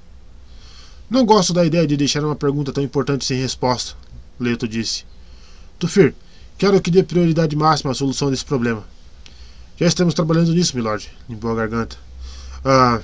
Não 1.11 1.27
gosto 1.27 1.53
da 1.53 1.67
ideia 1.67 1.85
de 1.85 1.97
deixar 1.97 2.25
uma 2.25 2.37
pergunta 2.37 2.73
tão 2.73 2.85
importante 2.85 3.25
sem 3.25 3.41
resposta, 3.41 3.97
Leto 4.39 4.69
disse. 4.69 5.05
Tufir, 5.81 6.15
quero 6.57 6.81
que 6.81 6.93
dê 6.93 7.03
prioridade 7.03 7.57
máxima 7.57 7.91
à 7.91 7.95
solução 7.95 8.31
desse 8.31 8.45
problema. 8.45 8.85
Já 9.77 9.89
estamos 9.89 10.15
trabalhando 10.15 10.55
nisso, 10.55 10.77
milord, 10.77 11.11
limpou 11.29 11.51
a 11.51 11.57
garganta. 11.57 11.97
Ah, 12.65 13.01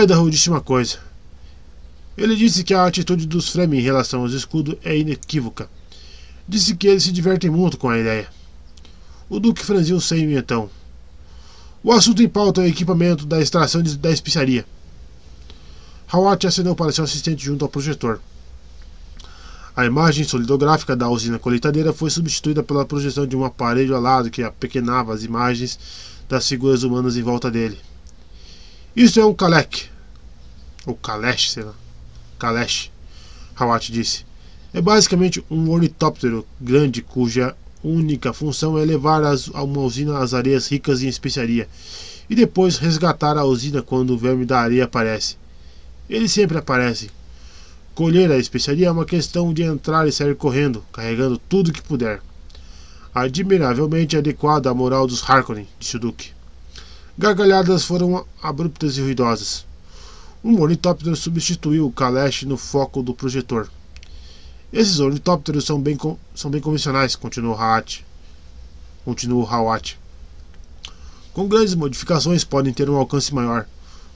Idaho 0.00 0.30
disse 0.30 0.48
uma 0.48 0.60
coisa. 0.60 1.12
Ele 2.16 2.36
disse 2.36 2.62
que 2.62 2.72
a 2.72 2.86
atitude 2.86 3.26
dos 3.26 3.48
Fremen 3.48 3.80
em 3.80 3.82
relação 3.82 4.22
aos 4.22 4.32
escudos 4.32 4.76
é 4.84 4.96
inequívoca. 4.96 5.68
Disse 6.48 6.76
que 6.76 6.86
eles 6.86 7.02
se 7.02 7.12
divertem 7.12 7.50
muito 7.50 7.76
com 7.76 7.88
a 7.88 7.98
ideia. 7.98 8.28
O 9.28 9.40
Duque 9.40 9.64
franziu 9.64 9.96
o 9.96 10.00
senho 10.00 10.36
então. 10.38 10.70
O 11.82 11.92
assunto 11.92 12.22
em 12.22 12.28
pauta 12.28 12.60
é 12.60 12.64
o 12.64 12.68
equipamento 12.68 13.26
da 13.26 13.40
extração 13.40 13.82
de, 13.82 13.98
da 13.98 14.10
especiaria. 14.10 14.64
Hawat 16.06 16.46
acenou 16.46 16.76
para 16.76 16.92
seu 16.92 17.02
assistente 17.02 17.44
junto 17.44 17.64
ao 17.64 17.68
projetor. 17.68 18.20
A 19.76 19.84
imagem 19.84 20.22
solidográfica 20.24 20.94
da 20.94 21.08
usina 21.08 21.38
colheitadeira 21.38 21.92
foi 21.92 22.08
substituída 22.10 22.62
pela 22.62 22.86
projeção 22.86 23.26
de 23.26 23.34
um 23.34 23.44
aparelho 23.44 23.96
alado 23.96 24.30
que 24.30 24.42
apequenava 24.42 25.12
as 25.12 25.24
imagens 25.24 25.78
das 26.28 26.48
figuras 26.48 26.84
humanas 26.84 27.16
em 27.16 27.22
volta 27.22 27.50
dele. 27.50 27.78
Isso 28.94 29.18
é 29.18 29.26
um 29.26 29.34
Kalek. 29.34 29.88
Ou 30.86 30.94
Kalesh, 30.94 31.50
sei 31.50 31.64
lá. 31.64 31.74
Kalesh, 32.44 32.90
Hawat 33.56 33.90
disse. 33.90 34.26
É 34.74 34.78
basicamente 34.78 35.42
um 35.50 35.70
ornitóptero 35.70 36.46
grande 36.60 37.00
cuja 37.00 37.56
única 37.82 38.34
função 38.34 38.76
é 38.76 38.84
levar 38.84 39.24
as, 39.24 39.50
a 39.54 39.62
uma 39.62 39.80
usina 39.80 40.18
às 40.18 40.34
areias 40.34 40.70
ricas 40.70 41.02
em 41.02 41.08
especiaria 41.08 41.66
e 42.28 42.34
depois 42.34 42.76
resgatar 42.76 43.38
a 43.38 43.44
usina 43.44 43.80
quando 43.80 44.10
o 44.10 44.18
verme 44.18 44.44
da 44.44 44.60
areia 44.60 44.84
aparece. 44.84 45.38
Ele 46.06 46.28
sempre 46.28 46.58
aparece. 46.58 47.10
Colher 47.94 48.30
a 48.30 48.36
especiaria 48.36 48.88
é 48.88 48.90
uma 48.90 49.06
questão 49.06 49.54
de 49.54 49.62
entrar 49.62 50.06
e 50.06 50.12
sair 50.12 50.36
correndo, 50.36 50.84
carregando 50.92 51.38
tudo 51.48 51.72
que 51.72 51.80
puder. 51.80 52.20
Admiravelmente 53.14 54.18
adequado 54.18 54.66
à 54.66 54.74
moral 54.74 55.06
dos 55.06 55.22
Harkonnen, 55.22 55.66
disse 55.78 55.96
o 55.96 56.00
Duque. 56.00 56.32
Gargalhadas 57.16 57.84
foram 57.84 58.26
abruptas 58.42 58.98
e 58.98 59.00
ruidosas. 59.00 59.64
Um 60.44 60.60
ornitóptero 60.60 61.16
substituiu 61.16 61.86
o 61.86 61.90
Kalesh 61.90 62.42
no 62.42 62.58
foco 62.58 63.02
do 63.02 63.14
projetor. 63.14 63.70
Esses 64.70 65.00
ornitópteros 65.00 65.64
são 65.64 65.80
bem, 65.80 65.96
são 66.34 66.50
bem 66.50 66.60
convencionais, 66.60 67.16
continuou 67.16 67.54
Hawat. 67.56 68.04
Continuou 69.06 69.48
Hawat. 69.48 69.98
Com 71.32 71.48
grandes 71.48 71.74
modificações 71.74 72.44
podem 72.44 72.74
ter 72.74 72.90
um 72.90 72.96
alcance 72.96 73.32
maior. 73.32 73.66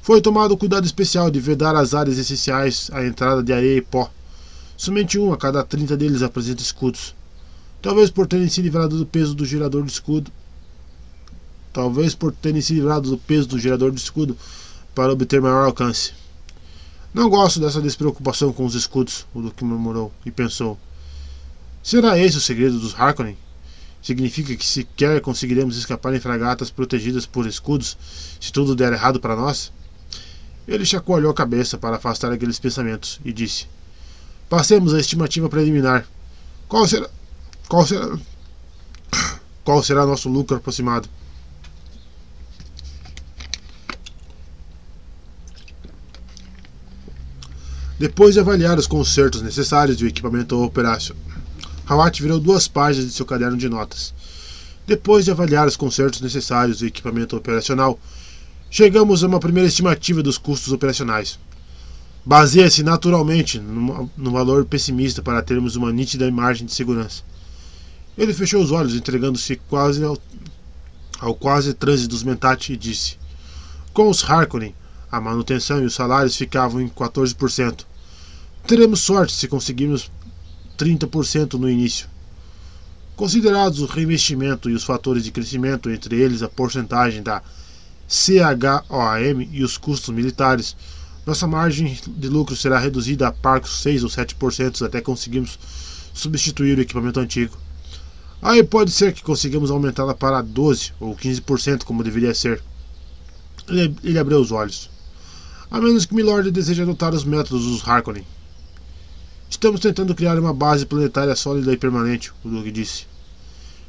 Foi 0.03 0.21
tomado 0.21 0.55
cuidado 0.55 0.85
especial 0.85 1.31
de 1.31 1.41
vedar 1.41 1.75
as 1.75 1.95
áreas 1.95 2.19
essenciais 2.19 2.91
à 2.93 3.07
entrada 3.07 3.43
de 3.43 3.51
areia 3.51 3.79
e 3.79 3.83
pó. 3.83 4.11
Somente 4.77 5.19
um 5.19 5.33
a 5.33 5.37
cada 5.39 5.65
30 5.65 5.97
deles 5.97 6.21
apresenta 6.21 6.61
escudos. 6.61 7.15
Talvez 7.81 8.11
por 8.11 8.27
terem 8.27 8.51
se 8.51 8.61
livrado 8.61 8.99
do 8.99 9.07
peso 9.07 9.35
do 9.35 9.47
gerador 9.47 9.83
de 9.83 9.93
escudo. 9.93 10.31
Talvez 11.73 12.15
por 12.15 12.33
terem 12.33 12.61
se 12.61 12.75
livrado 12.75 13.09
do 13.09 13.17
peso 13.17 13.49
do 13.49 13.59
gerador 13.59 13.93
de 13.93 14.01
escudo 14.01 14.37
para 14.99 15.13
obter 15.13 15.41
maior 15.41 15.65
alcance. 15.65 16.13
Não 17.15 17.31
gosto 17.31 17.61
dessa 17.61 17.81
despreocupação 17.81 18.53
com 18.53 18.65
os 18.65 18.75
escudos, 18.75 19.29
o 19.33 19.41
Duque 19.41 19.63
murmurou 19.63 20.13
e 20.27 20.31
pensou. 20.33 20.77
Será 21.85 22.19
esse 22.19 22.37
o 22.37 22.41
segredo 22.41 22.81
dos 22.81 22.99
Harkonnen? 22.99 23.39
Significa 24.03 24.57
que 24.57 24.67
sequer 24.67 25.21
conseguiremos 25.21 25.77
escapar 25.77 26.13
em 26.15 26.19
fragatas 26.19 26.73
protegidas 26.73 27.27
por 27.27 27.47
escudos 27.47 27.97
se 28.41 28.53
tudo 28.53 28.75
der 28.75 28.93
errado 28.93 29.21
para 29.21 29.37
nós? 29.37 29.73
Ele 30.67 30.85
chacoalhou 30.85 31.31
a 31.31 31.35
cabeça 31.35 31.79
para 31.79 31.95
afastar 31.95 32.33
aqueles 32.33 32.59
pensamentos 32.59 33.21
e 33.25 33.33
disse: 33.33 33.69
Passemos 34.49 34.93
à 34.95 34.99
estimativa 34.99 35.49
preliminar. 35.49 36.09
Qual 36.67 36.89
será. 36.89 37.09
Qual 37.69 37.87
será. 37.87 38.19
Qual 39.63 39.81
será 39.81 40.05
nosso 40.05 40.29
lucro 40.29 40.57
aproximado? 40.57 41.09
Depois 47.99 48.35
de 48.35 48.41
avaliar 48.41 48.79
os 48.79 48.87
consertos 48.87 49.43
necessários 49.43 50.01
e 50.01 50.05
o 50.05 50.07
equipamento 50.07 50.57
operacional, 50.63 51.21
Hawat 51.85 52.23
virou 52.23 52.39
duas 52.39 52.69
páginas 52.69 53.09
de 53.09 53.13
seu 53.13 53.27
caderno 53.27 53.57
de 53.57 53.69
notas. 53.69 54.15
Depois 54.87 55.25
de 55.25 55.33
avaliar 55.33 55.67
os 55.67 55.77
consertos 55.77 56.21
necessários 56.21 56.81
e 56.81 56.85
o 56.85 56.87
equipamento 56.87 57.37
operacional, 57.37 57.99
chegamos 58.71 59.25
a 59.25 59.27
uma 59.27 59.41
primeira 59.41 59.69
estimativa 59.69 60.23
dos 60.23 60.39
custos 60.39 60.73
operacionais. 60.73 61.41
Baseia-se 62.25 62.85
naturalmente 62.85 63.59
no 63.59 64.31
valor 64.31 64.65
pessimista 64.65 65.21
para 65.21 65.43
termos 65.43 65.75
uma 65.75 65.93
nítida 65.93 66.31
margem 66.31 66.67
de 66.67 66.75
segurança. 66.75 67.25
Ele 68.17 68.33
fechou 68.33 68.63
os 68.63 68.71
olhos, 68.71 68.95
entregando-se 68.95 69.57
quase 69.69 70.05
ao, 70.05 70.17
ao 71.19 71.35
quase 71.35 71.75
transe 71.75 72.07
dos 72.07 72.23
Mentat 72.23 72.73
e 72.73 72.77
disse: 72.77 73.17
Com 73.93 74.09
os 74.09 74.23
Harkonnen, 74.23 74.75
a 75.11 75.21
manutenção 75.21 75.83
e 75.83 75.87
os 75.87 75.95
salários 75.95 76.37
ficavam 76.37 76.81
em 76.81 76.89
14%. 76.89 77.88
Teremos 78.69 79.01
sorte 79.01 79.33
se 79.33 79.49
conseguirmos 79.49 80.11
30% 80.77 81.55
no 81.55 81.71
início. 81.71 82.07
Considerados 83.17 83.81
o 83.81 83.87
reinvestimento 83.87 84.69
e 84.69 84.75
os 84.75 84.85
fatores 84.85 85.25
de 85.25 85.31
crescimento, 85.31 85.89
entre 85.89 86.21
eles 86.21 86.43
a 86.43 86.51
porcentagem 86.51 87.23
da 87.23 87.43
CHOAM 88.07 89.49
e 89.51 89.65
os 89.65 89.79
custos 89.79 90.15
militares, 90.15 90.77
nossa 91.25 91.47
margem 91.47 91.99
de 92.07 92.29
lucro 92.29 92.55
será 92.55 92.79
reduzida 92.79 93.29
a 93.29 93.33
parcos 93.33 93.81
6 93.81 94.05
ou 94.05 94.11
7% 94.11 94.85
até 94.85 95.01
conseguirmos 95.01 95.59
substituir 96.13 96.77
o 96.77 96.83
equipamento 96.83 97.21
antigo. 97.21 97.57
Aí 98.43 98.63
pode 98.63 98.91
ser 98.91 99.15
que 99.15 99.23
consigamos 99.23 99.71
aumentá-la 99.71 100.13
para 100.13 100.43
12 100.43 100.93
ou 101.01 101.17
15% 101.17 101.85
como 101.85 102.05
deveria 102.05 102.35
ser. 102.35 102.63
Ele, 103.67 103.97
ele 104.05 104.19
abriu 104.19 104.39
os 104.39 104.53
olhos. 104.53 104.91
A 105.71 105.81
menos 105.81 106.05
que 106.05 106.15
Milord 106.15 106.51
deseje 106.51 106.83
adotar 106.83 107.15
os 107.15 107.25
métodos 107.25 107.65
dos 107.65 107.89
Harkonnen. 107.89 108.27
Estamos 109.51 109.81
tentando 109.81 110.15
criar 110.15 110.39
uma 110.39 110.53
base 110.53 110.85
planetária 110.85 111.35
sólida 111.35 111.73
e 111.73 111.77
permanente, 111.77 112.31
o 112.45 112.49
Duque 112.51 112.71
disse. 112.71 113.07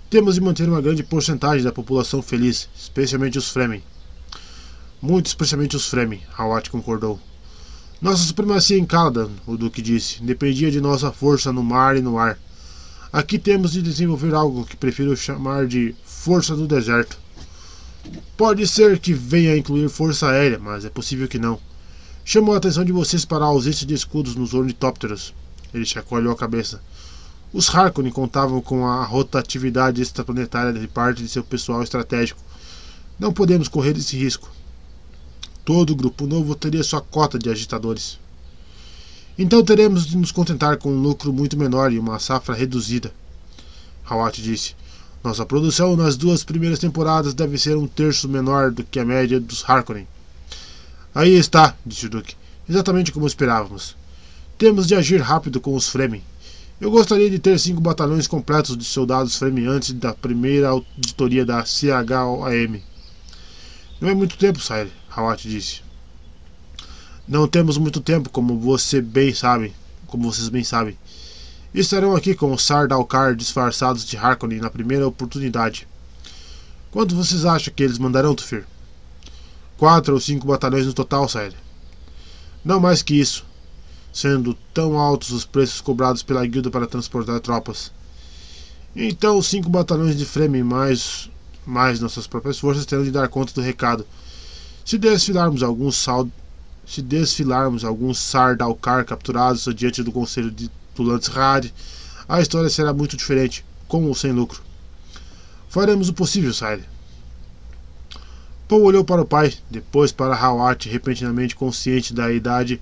Temos 0.09 0.35
de 0.35 0.41
manter 0.41 0.69
uma 0.69 0.81
grande 0.81 1.03
porcentagem 1.03 1.63
da 1.63 1.71
população 1.71 2.21
feliz, 2.21 2.69
especialmente 2.75 3.38
os 3.38 3.49
Fremen. 3.49 3.83
Muito 5.01 5.27
especialmente 5.27 5.75
os 5.75 5.88
Fremen, 5.88 6.23
Hawat 6.35 6.69
concordou. 6.69 7.19
Nossa 8.01 8.23
supremacia 8.23 8.77
em 8.77 8.85
Caladan, 8.85 9.29
o 9.45 9.57
Duque 9.57 9.81
disse, 9.81 10.23
dependia 10.23 10.71
de 10.71 10.79
nossa 10.79 11.11
força 11.11 11.51
no 11.51 11.61
mar 11.61 11.97
e 11.97 12.01
no 12.01 12.17
ar. 12.17 12.39
Aqui 13.11 13.38
temos 13.38 13.73
de 13.73 13.81
desenvolver 13.81 14.33
algo 14.33 14.65
que 14.65 14.77
prefiro 14.77 15.15
chamar 15.17 15.67
de 15.67 15.93
força 16.05 16.55
do 16.55 16.67
deserto. 16.67 17.17
Pode 18.38 18.65
ser 18.65 18.97
que 18.97 19.11
venha 19.11 19.51
a 19.51 19.57
incluir 19.57 19.89
força 19.89 20.29
aérea, 20.29 20.57
mas 20.57 20.85
é 20.85 20.89
possível 20.89 21.27
que 21.27 21.38
não. 21.38 21.59
Chamo 22.23 22.53
a 22.53 22.57
atenção 22.57 22.85
de 22.85 22.93
vocês 22.93 23.25
para 23.25 23.43
a 23.43 23.47
ausência 23.47 23.85
de 23.85 23.93
escudos 23.93 24.35
nos 24.35 24.53
ornitópteros. 24.53 25.33
Ele 25.73 25.85
chacoalhou 25.85 26.33
a 26.33 26.38
cabeça. 26.38 26.81
Os 27.51 27.73
Harkonnen 27.73 28.11
contavam 28.11 28.61
com 28.61 28.85
a 28.85 29.03
rotatividade 29.03 30.01
extraplanetária 30.01 30.72
de 30.72 30.88
parte 30.88 31.23
de 31.23 31.30
seu 31.30 31.43
pessoal 31.43 31.81
estratégico. 31.81 32.39
Não 33.19 33.33
podemos 33.33 33.67
correr 33.67 33.98
esse 33.98 34.15
risco. 34.15 34.49
Todo 35.65 35.95
grupo 35.95 36.27
novo 36.27 36.56
teria 36.56 36.83
sua 36.83 37.01
cota 37.01 37.39
de 37.39 37.49
agitadores. 37.49 38.19
Então 39.38 39.64
teremos 39.64 40.06
de 40.06 40.17
nos 40.17 40.31
contentar 40.31 40.77
com 40.77 40.91
um 40.91 41.01
lucro 41.01 41.31
muito 41.33 41.57
menor 41.57 41.91
e 41.91 41.99
uma 41.99 42.19
safra 42.19 42.56
reduzida. 42.56 43.11
Hawat 44.06 44.41
disse. 44.41 44.75
Nossa 45.23 45.45
produção 45.45 45.95
nas 45.95 46.15
duas 46.15 46.43
primeiras 46.43 46.80
temporadas 46.80 47.33
deve 47.33 47.57
ser 47.57 47.75
um 47.75 47.88
terço 47.88 48.30
menor 48.30 48.72
do 48.72 48.83
que 48.83 48.99
a 48.99 49.06
média 49.06 49.39
dos 49.39 49.64
Harkonnen. 49.67 50.07
Aí 51.14 51.31
está, 51.31 51.75
disse 51.85 52.06
o 52.06 52.09
Duque. 52.09 52.35
Exatamente 52.69 53.11
como 53.11 53.27
esperávamos. 53.27 53.98
Temos 54.59 54.88
de 54.88 54.93
agir 54.93 55.21
rápido 55.21 55.61
com 55.61 55.73
os 55.73 55.88
Fremen. 55.88 56.21
Eu 56.81 56.91
gostaria 56.91 57.29
de 57.29 57.39
ter 57.39 57.57
cinco 57.57 57.79
batalhões 57.79 58.27
completos 58.27 58.77
de 58.77 58.83
soldados 58.83 59.38
Fremen 59.38 59.67
antes 59.67 59.93
da 59.93 60.13
primeira 60.13 60.67
auditoria 60.67 61.45
da 61.45 61.63
CHOAM. 61.63 62.81
Não 64.01 64.09
é 64.09 64.13
muito 64.13 64.38
tempo, 64.38 64.59
Sire, 64.59 64.91
Hawat 65.09 65.47
disse. 65.47 65.81
Não 67.25 67.47
temos 67.47 67.77
muito 67.77 68.01
tempo, 68.01 68.29
como 68.29 68.59
você 68.59 69.01
bem 69.01 69.33
sabe, 69.33 69.73
como 70.07 70.29
vocês 70.29 70.49
bem 70.49 70.65
sabem. 70.65 70.97
Estarão 71.73 72.13
aqui 72.13 72.35
com 72.35 72.51
os 72.51 72.61
Sardalkar 72.61 73.38
disfarçados 73.38 74.03
de 74.03 74.17
Harkonnen 74.17 74.59
na 74.59 74.69
primeira 74.69 75.07
oportunidade. 75.07 75.88
Quanto 76.91 77.15
vocês 77.15 77.45
acham 77.45 77.73
que 77.73 77.81
eles 77.81 77.97
mandarão, 77.97 78.35
Tufir? 78.35 78.65
Quatro 79.77 80.15
ou 80.15 80.19
cinco 80.19 80.45
batalhões 80.45 80.85
no 80.85 80.91
total, 80.91 81.29
Sire. 81.29 81.55
Não 82.65 82.81
mais 82.81 83.01
que 83.01 83.17
isso 83.17 83.47
sendo 84.19 84.53
tão 84.73 84.99
altos 84.99 85.31
os 85.31 85.45
preços 85.45 85.80
cobrados 85.80 86.22
pela 86.22 86.45
guilda 86.45 86.69
para 86.69 86.85
transportar 86.85 87.39
tropas. 87.39 87.89
Então, 88.93 89.41
cinco 89.41 89.69
batalhões 89.69 90.17
de 90.17 90.25
Fremen 90.25 90.61
mais, 90.61 91.30
mais 91.65 92.01
nossas 92.01 92.27
próprias 92.27 92.59
forças 92.59 92.85
terão 92.85 93.03
de 93.03 93.11
dar 93.11 93.30
conta 93.30 93.53
do 93.53 93.61
recado. 93.61 94.06
Se 94.83 94.98
desfilarmos 94.98 95.64
alguns 95.64 95.95
sal, 95.95 96.27
se 96.85 97.01
desfilarmos 97.01 97.85
alguns 97.85 98.19
Sardalkar 98.19 99.06
capturados 99.06 99.73
diante 99.73 100.03
do 100.03 100.11
conselho 100.11 100.51
de 100.51 100.69
Tulantzrad, 100.93 101.72
a 102.27 102.41
história 102.41 102.69
será 102.69 102.91
muito 102.91 103.15
diferente, 103.15 103.64
com 103.88 104.03
ou 104.06 104.14
sem 104.15 104.33
lucro. 104.33 104.61
Faremos 105.69 106.09
o 106.09 106.14
possível, 106.14 106.53
Sire. 106.53 106.83
Paul 108.67 108.83
olhou 108.83 109.06
para 109.06 109.22
o 109.22 109.25
pai, 109.25 109.53
depois 109.72 110.11
para 110.11 110.35
Hawat, 110.35 110.89
repentinamente 110.89 111.56
consciente 111.56 112.14
da 112.14 112.30
idade 112.31 112.81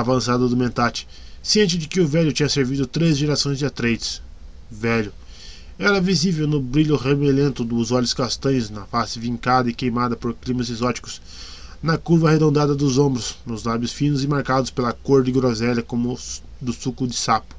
avançada 0.00 0.48
do 0.48 0.56
Mentat, 0.56 1.06
ciente 1.42 1.78
de 1.78 1.86
que 1.86 2.00
o 2.00 2.06
velho 2.06 2.32
tinha 2.32 2.48
servido 2.48 2.86
três 2.86 3.16
gerações 3.16 3.58
de 3.58 3.66
Atreides. 3.66 4.20
Velho. 4.70 5.12
Era 5.78 6.00
visível 6.00 6.46
no 6.46 6.60
brilho 6.60 6.96
remelento 6.96 7.64
dos 7.64 7.92
olhos 7.92 8.14
castanhos, 8.14 8.70
na 8.70 8.86
face 8.86 9.18
vincada 9.18 9.68
e 9.68 9.74
queimada 9.74 10.16
por 10.16 10.34
climas 10.34 10.70
exóticos, 10.70 11.20
na 11.82 11.98
curva 11.98 12.28
arredondada 12.28 12.74
dos 12.74 12.98
ombros, 12.98 13.36
nos 13.44 13.64
lábios 13.64 13.92
finos 13.92 14.24
e 14.24 14.28
marcados 14.28 14.70
pela 14.70 14.92
cor 14.92 15.22
de 15.22 15.30
groselha 15.30 15.82
como 15.82 16.18
do 16.60 16.72
suco 16.72 17.06
de 17.06 17.14
sapo. 17.14 17.54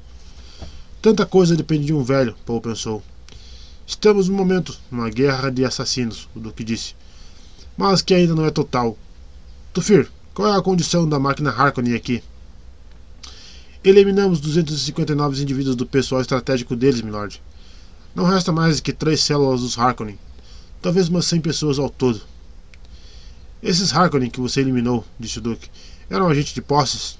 Tanta 1.00 1.24
coisa 1.24 1.54
depende 1.54 1.86
de 1.86 1.94
um 1.94 2.02
velho, 2.02 2.34
Paul 2.44 2.60
pensou. 2.60 3.02
Estamos 3.86 4.28
no 4.28 4.34
momento, 4.34 4.76
numa 4.90 5.08
guerra 5.08 5.50
de 5.50 5.64
assassinos, 5.64 6.28
o 6.34 6.40
Duque 6.40 6.64
disse. 6.64 6.94
Mas 7.76 8.02
que 8.02 8.14
ainda 8.14 8.34
não 8.34 8.44
é 8.44 8.50
total. 8.50 8.98
Tufir, 9.72 10.10
qual 10.36 10.52
é 10.52 10.58
a 10.58 10.60
condição 10.60 11.08
da 11.08 11.18
máquina 11.18 11.48
Harkonnen 11.50 11.94
aqui? 11.94 12.22
Eliminamos 13.82 14.38
259 14.38 15.40
indivíduos 15.40 15.74
do 15.74 15.86
pessoal 15.86 16.20
estratégico 16.20 16.76
deles, 16.76 17.00
milord. 17.00 17.42
Não 18.14 18.26
resta 18.26 18.52
mais 18.52 18.78
que 18.78 18.92
três 18.92 19.22
células 19.22 19.62
dos 19.62 19.78
Harkonnen. 19.78 20.18
Talvez 20.82 21.08
umas 21.08 21.24
100 21.24 21.40
pessoas 21.40 21.78
ao 21.78 21.88
todo. 21.88 22.20
Esses 23.62 23.94
Harkonnen 23.94 24.28
que 24.28 24.38
você 24.38 24.60
eliminou, 24.60 25.06
disse 25.18 25.38
o 25.38 25.40
Duque, 25.40 25.70
eram 26.10 26.28
agentes 26.28 26.52
de 26.52 26.60
posses? 26.60 27.18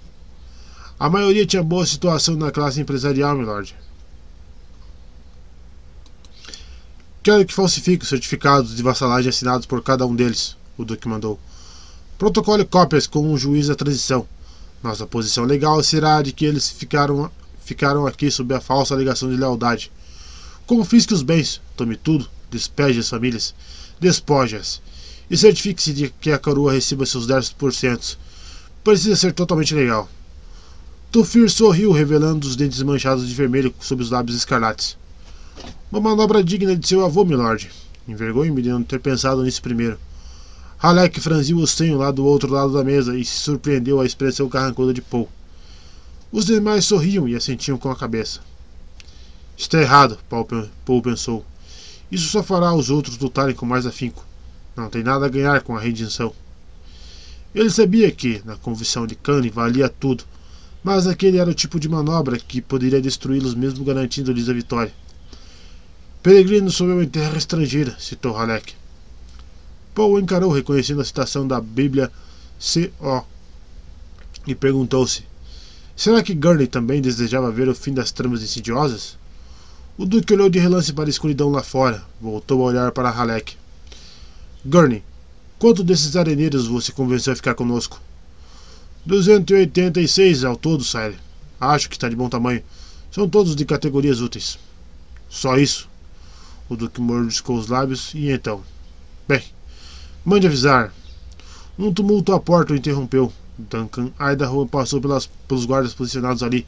A 1.00 1.08
maioria 1.08 1.46
tinha 1.46 1.62
boa 1.62 1.86
situação 1.86 2.36
na 2.36 2.50
classe 2.50 2.82
empresarial, 2.82 3.34
milord. 3.34 3.74
Quero 7.22 7.46
que 7.46 7.54
falsifique 7.54 8.02
os 8.02 8.10
certificados 8.10 8.76
de 8.76 8.82
vassalagem 8.82 9.30
assinados 9.30 9.64
por 9.64 9.82
cada 9.82 10.04
um 10.04 10.14
deles, 10.14 10.54
o 10.76 10.84
Duque 10.84 11.08
mandou. 11.08 11.40
Protocole 12.18 12.64
cópias 12.64 13.06
com 13.06 13.30
um 13.30 13.36
juiz 13.36 13.66
da 13.66 13.74
transição. 13.74 14.26
Nossa 14.82 15.06
posição 15.06 15.44
legal 15.44 15.82
será 15.82 16.22
de 16.22 16.32
que 16.32 16.46
eles 16.46 16.70
ficaram, 16.70 17.30
ficaram 17.62 18.06
aqui 18.06 18.30
sob 18.30 18.54
a 18.54 18.60
falsa 18.60 18.94
alegação 18.94 19.28
de 19.28 19.36
lealdade. 19.36 19.92
Confisque 20.66 21.12
os 21.12 21.20
bens, 21.22 21.60
tome 21.76 21.94
tudo, 21.94 22.26
despeje 22.50 23.00
as 23.00 23.10
famílias, 23.10 23.54
despoje-as 24.00 24.80
e 25.30 25.36
certifique-se 25.36 25.92
de 25.92 26.08
que 26.08 26.32
a 26.32 26.38
coroa 26.38 26.72
receba 26.72 27.04
seus 27.04 27.26
10%. 27.26 28.16
Precisa 28.82 29.16
ser 29.16 29.34
totalmente 29.34 29.74
legal. 29.74 30.08
Tufir 31.12 31.50
sorriu, 31.50 31.92
revelando 31.92 32.46
os 32.46 32.56
dentes 32.56 32.82
manchados 32.82 33.28
de 33.28 33.34
vermelho 33.34 33.74
sob 33.78 34.02
os 34.02 34.10
lábios 34.10 34.38
escarlates. 34.38 34.96
Uma 35.90 36.00
manobra 36.00 36.42
digna 36.42 36.74
de 36.74 36.88
seu 36.88 37.04
avô, 37.04 37.26
milord. 37.26 37.70
Envergonho-me 38.08 38.62
de 38.62 38.70
não 38.70 38.82
ter 38.82 39.00
pensado 39.00 39.42
nisso 39.42 39.60
primeiro. 39.60 39.98
Halleck 40.78 41.18
franziu 41.20 41.56
o 41.56 41.66
senho 41.66 41.96
lá 41.98 42.10
do 42.10 42.24
outro 42.24 42.52
lado 42.52 42.72
da 42.72 42.84
mesa 42.84 43.18
e 43.18 43.24
se 43.24 43.38
surpreendeu 43.38 44.00
à 44.00 44.05
expressão 44.05 44.48
carrancuda 44.48 44.92
de 44.92 45.00
Paul. 45.00 45.28
Os 46.30 46.44
demais 46.44 46.84
sorriam 46.84 47.26
e 47.26 47.34
assentiam 47.34 47.78
com 47.78 47.90
a 47.90 47.96
cabeça. 47.96 48.40
Está 49.56 49.80
errado, 49.80 50.18
Paul 50.28 51.02
pensou. 51.02 51.44
Isso 52.12 52.28
só 52.28 52.42
fará 52.42 52.74
os 52.74 52.90
outros 52.90 53.18
lutarem 53.18 53.55
com 53.55 53.64
mais 53.64 53.86
afinco. 53.86 54.24
Não 54.76 54.90
tem 54.90 55.02
nada 55.02 55.24
a 55.24 55.30
ganhar 55.30 55.62
com 55.62 55.74
a 55.74 55.80
redenção. 55.80 56.32
Ele 57.55 57.70
sabia 57.70 58.12
que, 58.12 58.42
na 58.44 58.56
convicção 58.56 59.06
de 59.06 59.14
Kanye, 59.14 59.48
valia 59.48 59.88
tudo, 59.88 60.24
mas 60.84 61.06
aquele 61.06 61.38
era 61.38 61.50
o 61.50 61.55
tipo 61.55 61.80
de 61.80 61.88
manobra 61.88 62.38
que 62.38 62.60
poderia 62.60 63.00
destruí-los 63.00 63.55
mesmo 63.55 63.82
garantindo-lhes 63.82 64.50
a 64.50 64.52
vitória. 64.52 64.92
Peregrino 66.22 66.70
sob 66.70 67.02
em 67.02 67.08
terra 67.08 67.38
estrangeira, 67.38 67.96
citou 67.98 68.34
Halleck. 68.34 68.74
Paul 69.97 70.20
encarou 70.20 70.52
reconhecendo 70.52 71.00
a 71.00 71.05
citação 71.07 71.49
da 71.49 71.58
Bíblia 71.58 72.12
C.O. 72.58 73.23
e 74.47 74.55
perguntou-se: 74.55 75.25
será 75.97 76.23
que 76.23 76.34
Gurney 76.34 76.66
também 76.66 77.00
desejava 77.00 77.50
ver 77.50 77.66
o 77.66 77.75
fim 77.75 77.94
das 77.94 78.12
tramas 78.12 78.42
insidiosas? 78.42 79.16
O 79.97 80.05
Duque 80.05 80.34
olhou 80.34 80.50
de 80.50 80.58
relance 80.58 80.92
para 80.92 81.07
a 81.07 81.08
escuridão 81.08 81.49
lá 81.49 81.62
fora, 81.62 82.05
voltou 82.20 82.60
a 82.60 82.65
olhar 82.66 82.92
para 82.92 83.08
Halleck. 83.08 83.57
Gurney, 84.66 85.02
quanto 85.58 85.83
desses 85.83 86.15
areneiros 86.15 86.66
você 86.66 86.92
convenceu 86.92 87.33
a 87.33 87.36
ficar 87.36 87.55
conosco? 87.55 87.99
286 89.07 90.44
ao 90.44 90.57
todo, 90.57 90.84
Sire. 90.84 91.16
Acho 91.58 91.89
que 91.89 91.97
está 91.97 92.07
de 92.07 92.16
bom 92.16 92.28
tamanho. 92.28 92.62
São 93.10 93.26
todos 93.26 93.57
de 93.57 93.65
categorias 93.65 94.20
úteis. 94.20 94.58
Só 95.31 95.57
isso? 95.57 95.89
O 96.68 96.76
Duque 96.76 97.00
mordiscou 97.00 97.57
os 97.57 97.68
lábios 97.68 98.12
e 98.12 98.31
então. 98.31 98.62
Bem, 99.26 99.42
Mande 100.26 100.48
avisar. 100.48 100.92
Um 101.78 101.94
tumulto 101.94 102.32
à 102.32 102.40
porta 102.40 102.72
o 102.72 102.76
interrompeu. 102.76 103.32
Duncan 103.56 104.10
Idaho 104.18 104.66
passou 104.66 105.00
pelas, 105.00 105.30
pelos 105.46 105.64
guardas 105.64 105.94
posicionados 105.94 106.42
ali. 106.42 106.66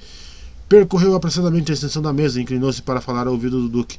Percorreu 0.68 1.16
apressadamente 1.16 1.72
a 1.72 1.74
extensão 1.74 2.00
da 2.00 2.12
mesa 2.12 2.38
e 2.38 2.44
inclinou-se 2.44 2.80
para 2.80 3.00
falar 3.00 3.26
ao 3.26 3.32
ouvido 3.32 3.60
do 3.60 3.68
Duque. 3.68 3.98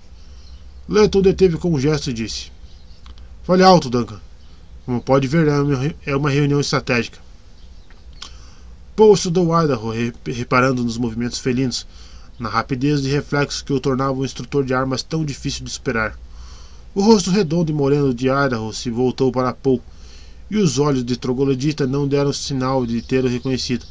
Leto 0.87 1.21
deteve 1.21 1.57
com 1.57 1.73
um 1.73 1.79
gesto 1.79 2.09
e 2.09 2.13
disse: 2.13 2.53
Fale 3.43 3.61
alto, 3.61 3.89
Duncan. 3.89 4.21
Como 4.85 5.01
pode 5.01 5.27
ver, 5.27 5.49
é 6.05 6.15
uma 6.15 6.31
é 6.31 6.33
reunião 6.33 6.61
estratégica. 6.61 7.19
Paul 8.95 9.13
estudou 9.13 9.53
Idaho, 9.61 9.91
reparando 10.25 10.85
nos 10.85 10.97
movimentos 10.97 11.37
felinos, 11.37 11.85
na 12.39 12.47
rapidez 12.47 13.01
de 13.01 13.09
reflexos 13.09 13.61
que 13.61 13.73
o 13.73 13.79
tornavam 13.81 14.21
um 14.21 14.25
instrutor 14.25 14.63
de 14.63 14.73
armas 14.73 15.03
tão 15.03 15.25
difícil 15.25 15.65
de 15.65 15.69
superar. 15.69 16.17
O 16.95 17.03
rosto 17.03 17.29
redondo 17.29 17.71
e 17.71 17.73
moreno 17.73 18.11
de 18.11 18.29
Idaho 18.29 18.73
se 18.73 18.89
voltou 18.89 19.31
para 19.31 19.53
Paul, 19.53 19.79
e 20.49 20.57
os 20.57 20.79
olhos 20.79 21.05
de 21.05 21.15
Troglodita 21.15 21.85
não 21.85 22.07
deram 22.07 22.33
sinal 22.33 22.83
de 22.83 22.99
tê-lo 22.99 23.29
reconhecido. 23.29 23.85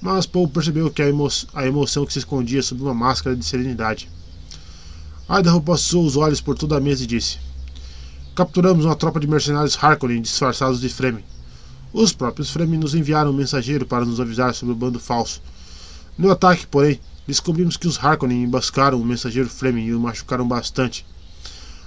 Mas 0.00 0.24
Paul 0.24 0.46
percebeu 0.46 0.88
que 0.88 1.02
a, 1.02 1.08
emo 1.08 1.28
a 1.52 1.66
emoção 1.66 2.06
que 2.06 2.12
se 2.12 2.20
escondia 2.20 2.62
sob 2.62 2.80
uma 2.80 2.94
máscara 2.94 3.34
de 3.34 3.44
serenidade. 3.44 4.08
Idaho 5.28 5.60
passou 5.60 6.06
os 6.06 6.16
olhos 6.16 6.40
por 6.40 6.56
toda 6.56 6.76
a 6.76 6.80
mesa 6.80 7.02
e 7.02 7.08
disse: 7.08 7.38
Capturamos 8.36 8.84
uma 8.84 8.94
tropa 8.94 9.18
de 9.18 9.26
mercenários 9.26 9.76
Harkonnen 9.82 10.22
disfarçados 10.22 10.80
de 10.80 10.88
Fremen. 10.88 11.24
Os 11.92 12.12
próprios 12.12 12.50
Fremen 12.50 12.78
nos 12.78 12.94
enviaram 12.94 13.32
um 13.32 13.34
mensageiro 13.34 13.84
para 13.84 14.04
nos 14.04 14.20
avisar 14.20 14.54
sobre 14.54 14.74
o 14.74 14.76
bando 14.76 15.00
falso. 15.00 15.42
No 16.16 16.30
ataque, 16.30 16.68
porém, 16.68 17.00
descobrimos 17.26 17.76
que 17.76 17.88
os 17.88 17.98
Harkonnen 17.98 18.44
emboscaram 18.44 19.00
o 19.00 19.04
mensageiro 19.04 19.48
Fremen 19.48 19.88
e 19.88 19.94
o 19.94 19.98
machucaram 19.98 20.46
bastante. 20.46 21.04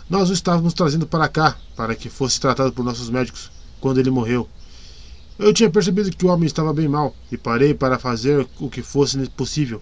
Nós 0.10 0.30
o 0.30 0.34
estávamos 0.34 0.74
trazendo 0.74 1.06
para 1.06 1.28
cá, 1.28 1.58
para 1.76 1.94
que 1.94 2.10
fosse 2.10 2.40
tratado 2.40 2.72
por 2.72 2.84
nossos 2.84 3.10
médicos, 3.10 3.52
quando 3.82 4.00
ele 4.00 4.10
morreu. 4.10 4.48
Eu 5.38 5.54
tinha 5.54 5.70
percebido 5.70 6.10
que 6.10 6.26
o 6.26 6.30
homem 6.30 6.48
estava 6.48 6.74
bem 6.74 6.88
mal 6.88 7.14
e 7.30 7.38
parei 7.38 7.74
para 7.74 8.00
fazer 8.00 8.48
o 8.60 8.70
que 8.70 8.82
fosse 8.82 9.18
possível. 9.32 9.82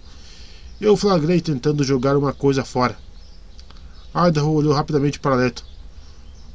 Eu 0.81 0.97
flagrei 0.97 1.39
tentando 1.39 1.83
jogar 1.83 2.17
uma 2.17 2.33
coisa 2.33 2.65
fora. 2.65 2.97
Idaho 4.15 4.51
olhou 4.51 4.73
rapidamente 4.73 5.19
para 5.19 5.35
Leto. 5.35 5.63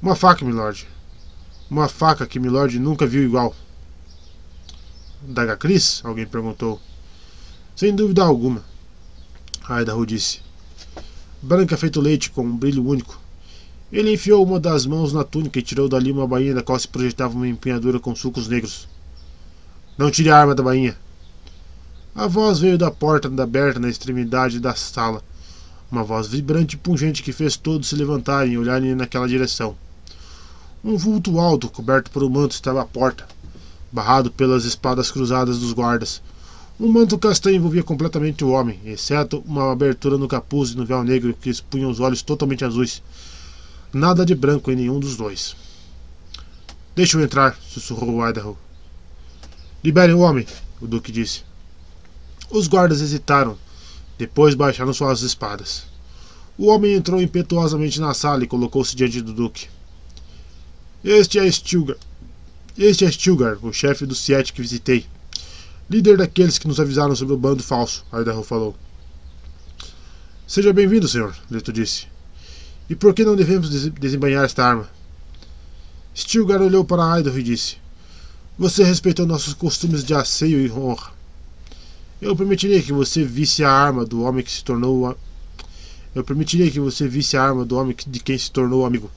Uma 0.02 0.16
faca, 0.16 0.44
milord. 0.44 0.88
Uma 1.70 1.88
faca 1.88 2.26
que 2.26 2.40
milord 2.40 2.76
nunca 2.78 3.06
viu 3.06 3.22
igual. 3.22 3.54
Daga 5.22 5.56
Cris? 5.56 6.00
Alguém 6.02 6.26
perguntou. 6.26 6.80
Sem 7.76 7.94
dúvida 7.94 8.24
alguma. 8.24 8.64
Idaho 9.70 10.04
disse. 10.04 10.40
Branca 11.40 11.76
feito 11.76 12.00
leite 12.00 12.30
com 12.30 12.42
um 12.42 12.56
brilho 12.56 12.84
único. 12.84 13.19
Ele 13.92 14.12
enfiou 14.12 14.44
uma 14.44 14.60
das 14.60 14.86
mãos 14.86 15.12
na 15.12 15.24
túnica 15.24 15.58
e 15.58 15.62
tirou 15.62 15.88
dali 15.88 16.12
uma 16.12 16.26
bainha 16.26 16.54
da 16.54 16.62
qual 16.62 16.78
se 16.78 16.86
projetava 16.86 17.34
uma 17.34 17.48
empunhadura 17.48 17.98
com 17.98 18.14
sulcos 18.14 18.46
negros. 18.46 18.88
Não 19.98 20.10
tire 20.10 20.30
a 20.30 20.38
arma 20.38 20.54
da 20.54 20.62
bainha. 20.62 20.96
A 22.14 22.28
voz 22.28 22.60
veio 22.60 22.78
da 22.78 22.90
porta 22.90 23.28
aberta 23.42 23.80
na 23.80 23.88
extremidade 23.88 24.60
da 24.60 24.74
sala. 24.76 25.22
Uma 25.90 26.04
voz 26.04 26.28
vibrante 26.28 26.76
e 26.76 26.78
pungente 26.78 27.22
que 27.22 27.32
fez 27.32 27.56
todos 27.56 27.88
se 27.88 27.96
levantarem 27.96 28.52
e 28.52 28.58
olharem 28.58 28.94
naquela 28.94 29.26
direção. 29.26 29.76
Um 30.84 30.96
vulto 30.96 31.40
alto, 31.40 31.68
coberto 31.68 32.12
por 32.12 32.22
um 32.22 32.30
manto, 32.30 32.52
estava 32.52 32.82
à 32.82 32.84
porta, 32.84 33.26
barrado 33.90 34.30
pelas 34.30 34.64
espadas 34.64 35.10
cruzadas 35.10 35.58
dos 35.58 35.72
guardas. 35.72 36.22
Um 36.78 36.88
manto 36.88 37.18
castanho 37.18 37.56
envolvia 37.56 37.82
completamente 37.82 38.44
o 38.44 38.50
homem, 38.50 38.80
exceto 38.84 39.42
uma 39.44 39.72
abertura 39.72 40.16
no 40.16 40.28
capuz 40.28 40.70
e 40.70 40.76
no 40.76 40.86
véu 40.86 41.02
negro 41.02 41.34
que 41.38 41.50
expunha 41.50 41.88
os 41.88 42.00
olhos 42.00 42.22
totalmente 42.22 42.64
azuis. 42.64 43.02
Nada 43.92 44.24
de 44.24 44.36
branco 44.36 44.70
em 44.70 44.76
nenhum 44.76 45.00
dos 45.00 45.16
dois. 45.16 45.56
Deixe 46.94 47.16
eu 47.16 47.22
entrar, 47.22 47.58
sussurrou 47.68 48.28
Idaho. 48.28 48.56
Liberem 49.82 50.14
o 50.14 50.20
homem, 50.20 50.46
o 50.80 50.86
Duque 50.86 51.10
disse. 51.10 51.42
Os 52.48 52.68
guardas 52.68 53.00
hesitaram, 53.00 53.58
depois 54.16 54.54
baixaram 54.54 54.92
suas 54.92 55.22
espadas. 55.22 55.86
O 56.56 56.66
homem 56.66 56.94
entrou 56.94 57.20
impetuosamente 57.20 58.00
na 58.00 58.14
sala 58.14 58.44
e 58.44 58.46
colocou-se 58.46 58.94
diante 58.94 59.20
do 59.22 59.32
Duque. 59.32 59.68
Este 61.02 61.40
é 61.40 61.50
Stilgar. 61.50 61.96
Este 62.78 63.04
é 63.04 63.10
Stilgar, 63.10 63.58
o 63.60 63.72
chefe 63.72 64.06
do 64.06 64.14
Siete 64.14 64.52
que 64.52 64.62
visitei. 64.62 65.04
Líder 65.88 66.18
daqueles 66.18 66.58
que 66.58 66.68
nos 66.68 66.78
avisaram 66.78 67.16
sobre 67.16 67.34
o 67.34 67.38
bando 67.38 67.62
falso, 67.62 68.04
Idaho 68.12 68.44
falou. 68.44 68.76
Seja 70.46 70.72
bem-vindo, 70.72 71.08
senhor, 71.08 71.34
Leto 71.50 71.72
disse. 71.72 72.09
E 72.90 72.96
por 72.96 73.14
que 73.14 73.24
não 73.24 73.36
devemos 73.36 73.70
desembanhar 73.70 74.44
esta 74.44 74.64
arma? 74.64 74.90
Stilgar 76.12 76.60
olhou 76.60 76.84
para 76.84 77.20
Idaho 77.20 77.38
e 77.38 77.42
disse: 77.44 77.76
Você 78.58 78.82
respeitou 78.82 79.24
nossos 79.24 79.54
costumes 79.54 80.02
de 80.02 80.12
asseio 80.12 80.60
e 80.60 80.68
honra. 80.72 81.12
Eu 82.20 82.34
permitirei 82.34 82.82
que 82.82 82.92
você 82.92 83.22
visse 83.22 83.62
a 83.62 83.70
arma 83.70 84.04
do 84.04 84.22
homem 84.22 84.44
que 84.44 84.50
se 84.50 84.64
tornou. 84.64 85.16
Eu 86.12 86.24
permitirei 86.24 86.68
que 86.68 86.80
você 86.80 87.06
visse 87.06 87.36
a 87.36 87.44
arma 87.44 87.64
do 87.64 87.78
homem 87.78 87.94
de 88.04 88.18
quem 88.18 88.36
se 88.36 88.50
tornou 88.50 88.84
amigo. 88.84 89.08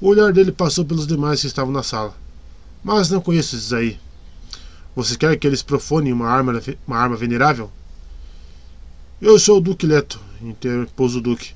O 0.00 0.08
olhar 0.08 0.32
dele 0.32 0.50
passou 0.50 0.82
pelos 0.82 1.06
demais 1.06 1.42
que 1.42 1.46
estavam 1.48 1.74
na 1.74 1.82
sala. 1.82 2.14
Mas 2.82 3.10
não 3.10 3.20
conheço 3.20 3.56
esses 3.56 3.74
aí. 3.74 4.00
Você 4.94 5.18
quer 5.18 5.36
que 5.36 5.46
eles 5.46 5.60
profanem 5.60 6.14
uma 6.14 6.28
arma, 6.28 6.62
uma 6.86 6.96
arma 6.96 7.14
venerável? 7.14 7.70
Eu 9.20 9.38
sou 9.38 9.58
o 9.58 9.60
Duque 9.60 9.86
Leto, 9.86 10.18
interpôs 10.40 11.14
o 11.14 11.20
Duque. 11.20 11.54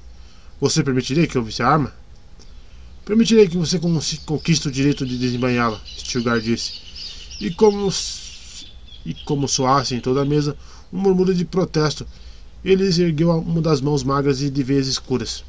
Você 0.60 0.84
permitiria 0.84 1.26
que 1.26 1.36
eu 1.36 1.42
visse 1.42 1.62
a 1.62 1.68
arma? 1.68 1.92
Permitirei 3.04 3.48
que 3.48 3.56
você 3.56 3.80
conquiste 4.26 4.68
o 4.68 4.70
direito 4.70 5.06
de 5.06 5.16
desembanhá-la, 5.16 5.80
Stilgar 5.98 6.38
disse. 6.38 6.74
E 7.40 7.50
como, 7.50 7.90
e 9.06 9.14
como 9.24 9.48
soasse 9.48 9.94
em 9.94 10.00
toda 10.00 10.20
a 10.20 10.24
mesa 10.24 10.56
um 10.92 10.98
murmúrio 10.98 11.34
de 11.34 11.44
protesto, 11.44 12.06
ele 12.62 12.84
ergueu 12.84 13.30
uma 13.30 13.62
das 13.62 13.80
mãos 13.80 14.04
magras 14.04 14.42
e 14.42 14.50
de 14.50 14.62
veias 14.62 14.86
escuras. 14.86 15.42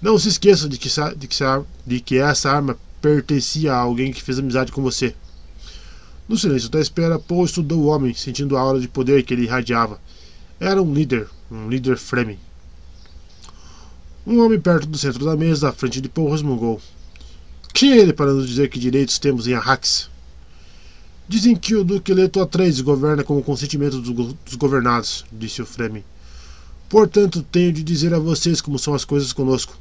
Não 0.00 0.18
se 0.18 0.28
esqueça 0.28 0.66
de 0.66 0.78
que, 0.78 0.88
de, 1.16 1.28
que, 1.28 1.36
de 1.86 2.00
que 2.00 2.16
essa 2.16 2.50
arma 2.50 2.78
pertencia 3.02 3.74
a 3.74 3.78
alguém 3.78 4.12
que 4.12 4.22
fez 4.22 4.38
amizade 4.38 4.72
com 4.72 4.82
você. 4.82 5.14
No 6.26 6.38
silêncio 6.38 6.70
da 6.70 6.80
espera, 6.80 7.18
Paul 7.18 7.44
estudou 7.44 7.82
o 7.82 7.86
homem, 7.86 8.14
sentindo 8.14 8.56
a 8.56 8.60
aura 8.60 8.80
de 8.80 8.88
poder 8.88 9.22
que 9.22 9.34
ele 9.34 9.44
irradiava. 9.44 10.00
Era 10.58 10.82
um 10.82 10.92
líder, 10.92 11.28
um 11.50 11.68
líder 11.68 11.98
Fremen. 11.98 12.38
Um 14.26 14.40
homem 14.40 14.58
perto 14.58 14.88
do 14.88 14.98
centro 14.98 15.24
da 15.24 15.36
mesa, 15.36 15.68
à 15.68 15.72
frente 15.72 16.00
de 16.00 16.08
Paul, 16.08 16.32
resmungou. 16.32 16.80
Quem 17.72 17.92
é 17.92 17.98
ele 17.98 18.12
para 18.12 18.32
nos 18.32 18.48
dizer 18.48 18.68
que 18.68 18.76
direitos 18.76 19.20
temos 19.20 19.46
em 19.46 19.54
Arrax? 19.54 20.10
Dizem 21.28 21.54
que 21.54 21.76
o 21.76 21.84
Duque 21.84 22.12
Leto 22.12 22.40
Atreides 22.40 22.80
governa 22.80 23.22
com 23.22 23.38
o 23.38 23.42
consentimento 23.42 24.00
dos 24.00 24.54
governados, 24.56 25.24
disse 25.30 25.62
o 25.62 25.66
Fremen. 25.66 26.04
Portanto, 26.88 27.40
tenho 27.52 27.72
de 27.72 27.84
dizer 27.84 28.12
a 28.14 28.18
vocês 28.18 28.60
como 28.60 28.80
são 28.80 28.94
as 28.94 29.04
coisas 29.04 29.32
conosco. 29.32 29.78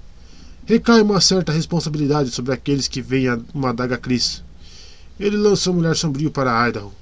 Recai 0.63 1.01
uma 1.01 1.19
certa 1.19 1.51
responsabilidade 1.51 2.29
sobre 2.29 2.53
aqueles 2.53 2.87
que 2.87 3.01
veem 3.01 3.43
uma 3.51 3.71
adaga 3.71 3.97
Cris. 3.97 4.43
Ele 5.19 5.37
lançou 5.37 5.73
um 5.73 5.79
olhar 5.79 5.95
sombrio 5.95 6.29
para 6.29 6.69
Idaho. 6.69 6.93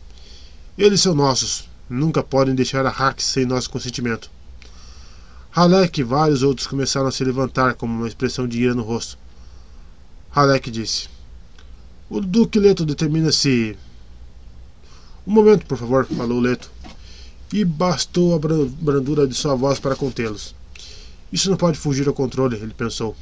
Eles 0.77 1.01
são 1.01 1.13
nossos. 1.13 1.67
Nunca 1.89 2.23
podem 2.23 2.55
deixar 2.55 2.85
Arrax 2.85 3.25
sem 3.25 3.45
nosso 3.45 3.69
consentimento. 3.69 4.31
Halek 5.55 6.01
e 6.01 6.03
vários 6.03 6.41
outros 6.41 6.65
começaram 6.65 7.05
a 7.05 7.11
se 7.11 7.23
levantar 7.23 7.75
com 7.75 7.85
uma 7.85 8.07
expressão 8.07 8.47
de 8.47 8.59
ira 8.59 8.73
no 8.73 8.81
rosto. 8.81 9.19
Halek 10.35 10.71
disse: 10.71 11.07
O 12.09 12.19
Duque 12.19 12.57
Leto 12.57 12.83
determina 12.83 13.31
se. 13.31 13.77
Um 15.27 15.31
momento, 15.31 15.67
por 15.67 15.77
favor, 15.77 16.07
falou 16.07 16.39
Leto. 16.39 16.71
E 17.53 17.63
bastou 17.63 18.33
a 18.33 18.39
brandura 18.39 19.27
de 19.27 19.35
sua 19.35 19.53
voz 19.53 19.79
para 19.79 19.95
contê-los. 19.95 20.55
Isso 21.31 21.51
não 21.51 21.57
pode 21.57 21.77
fugir 21.77 22.07
ao 22.07 22.15
controle, 22.15 22.55
ele 22.55 22.73
pensou. 22.73 23.15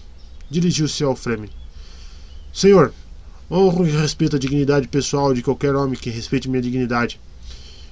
Dirigiu-se 0.50 1.04
ao 1.04 1.18
Fremen. 1.18 1.50
Senhor, 2.54 2.94
honro 3.52 3.86
e 3.86 3.92
respeito 3.92 4.38
a 4.38 4.40
dignidade 4.40 4.88
pessoal 4.88 5.34
de 5.34 5.42
qualquer 5.42 5.76
homem 5.76 6.00
que 6.00 6.10
respeite 6.10 6.48
minha 6.48 6.62
dignidade. 6.62 7.20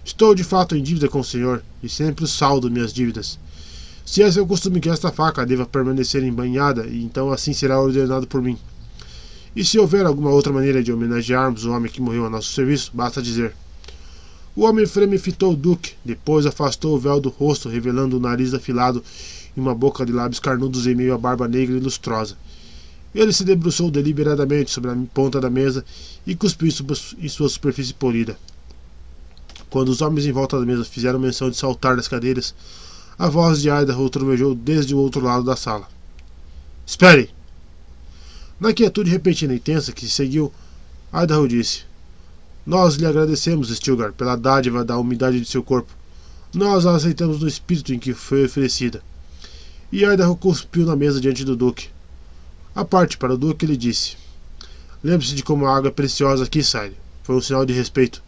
Estou 0.05 0.33
de 0.33 0.45
fato 0.45 0.77
em 0.77 0.81
dívida 0.81 1.09
com 1.09 1.19
o 1.19 1.25
senhor 1.25 1.61
e 1.83 1.89
sempre 1.89 2.25
saldo 2.25 2.71
minhas 2.71 2.93
dívidas. 2.93 3.37
Se 4.09 4.23
é 4.23 4.31
seu 4.31 4.43
costume 4.47 4.79
que 4.79 4.89
esta 4.89 5.11
faca 5.11 5.45
deva 5.45 5.67
permanecer 5.67 6.23
embanhada, 6.23 6.87
então 6.87 7.31
assim 7.31 7.53
será 7.53 7.79
ordenado 7.79 8.25
por 8.25 8.41
mim. 8.41 8.57
E 9.55 9.63
se 9.63 9.77
houver 9.77 10.03
alguma 10.03 10.31
outra 10.31 10.51
maneira 10.51 10.81
de 10.81 10.91
homenagearmos 10.91 11.63
o 11.63 11.71
homem 11.71 11.91
que 11.91 12.01
morreu 12.01 12.25
a 12.25 12.29
nosso 12.29 12.51
serviço, 12.51 12.89
basta 12.91 13.21
dizer. 13.21 13.53
O 14.55 14.63
homem 14.63 14.87
freme 14.87 15.19
fitou 15.19 15.53
o 15.53 15.55
duque, 15.55 15.93
depois 16.03 16.47
afastou 16.47 16.95
o 16.95 16.99
véu 16.99 17.21
do 17.21 17.29
rosto, 17.29 17.69
revelando 17.69 18.17
o 18.17 18.19
nariz 18.19 18.51
afilado 18.51 19.03
e 19.55 19.59
uma 19.59 19.75
boca 19.75 20.03
de 20.03 20.11
lábios 20.11 20.39
carnudos 20.39 20.87
em 20.87 20.95
meio 20.95 21.13
à 21.13 21.17
barba 21.19 21.47
negra 21.47 21.77
e 21.77 21.79
lustrosa. 21.79 22.35
Ele 23.13 23.31
se 23.31 23.43
debruçou 23.43 23.91
deliberadamente 23.91 24.71
sobre 24.71 24.89
a 24.89 24.97
ponta 25.13 25.39
da 25.39 25.51
mesa 25.51 25.85
e 26.25 26.35
cuspiu 26.35 26.67
em 27.19 27.29
sua 27.29 27.47
superfície 27.47 27.93
polida. 27.93 28.35
Quando 29.69 29.89
os 29.89 30.01
homens 30.01 30.25
em 30.25 30.31
volta 30.31 30.59
da 30.59 30.65
mesa 30.65 30.83
fizeram 30.83 31.19
menção 31.19 31.51
de 31.51 31.57
saltar 31.57 31.95
das 31.95 32.07
cadeiras, 32.07 32.55
a 33.19 33.27
voz 33.27 33.61
de 33.61 33.69
Idaho 33.69 34.09
trovejou 34.09 34.55
desde 34.55 34.95
o 34.95 34.97
outro 34.97 35.19
lado 35.19 35.43
da 35.43 35.57
sala. 35.57 35.85
Espere! 36.87 37.29
Na 38.57 38.71
quietude 38.71 39.11
repentina 39.11 39.53
e 39.53 39.59
tensa 39.59 39.91
que 39.91 40.07
seguiu, 40.07 40.53
Idaho 41.13 41.45
disse: 41.45 41.81
Nós 42.65 42.95
lhe 42.95 43.05
agradecemos, 43.05 43.69
Stilgar, 43.75 44.13
pela 44.13 44.37
dádiva 44.37 44.85
da 44.85 44.97
umidade 44.97 45.37
de 45.37 45.45
seu 45.45 45.61
corpo. 45.61 45.91
Nós 46.53 46.85
a 46.85 46.95
aceitamos 46.95 47.41
no 47.41 47.47
espírito 47.47 47.93
em 47.93 47.99
que 47.99 48.13
foi 48.13 48.45
oferecida. 48.45 49.03
E 49.91 50.05
Idaho 50.05 50.37
cuspiu 50.37 50.85
na 50.85 50.95
mesa 50.95 51.19
diante 51.19 51.43
do 51.43 51.57
Duque. 51.57 51.89
A 52.73 52.85
parte 52.85 53.17
para 53.17 53.33
o 53.33 53.37
Duque, 53.37 53.65
ele 53.65 53.75
disse: 53.75 54.15
Lembre-se 55.03 55.35
de 55.35 55.43
como 55.43 55.65
a 55.65 55.75
água 55.75 55.89
é 55.89 55.91
preciosa 55.91 56.45
aqui, 56.45 56.63
Sire. 56.63 56.95
Foi 57.23 57.35
um 57.35 57.41
sinal 57.41 57.65
de 57.65 57.73
respeito. 57.73 58.23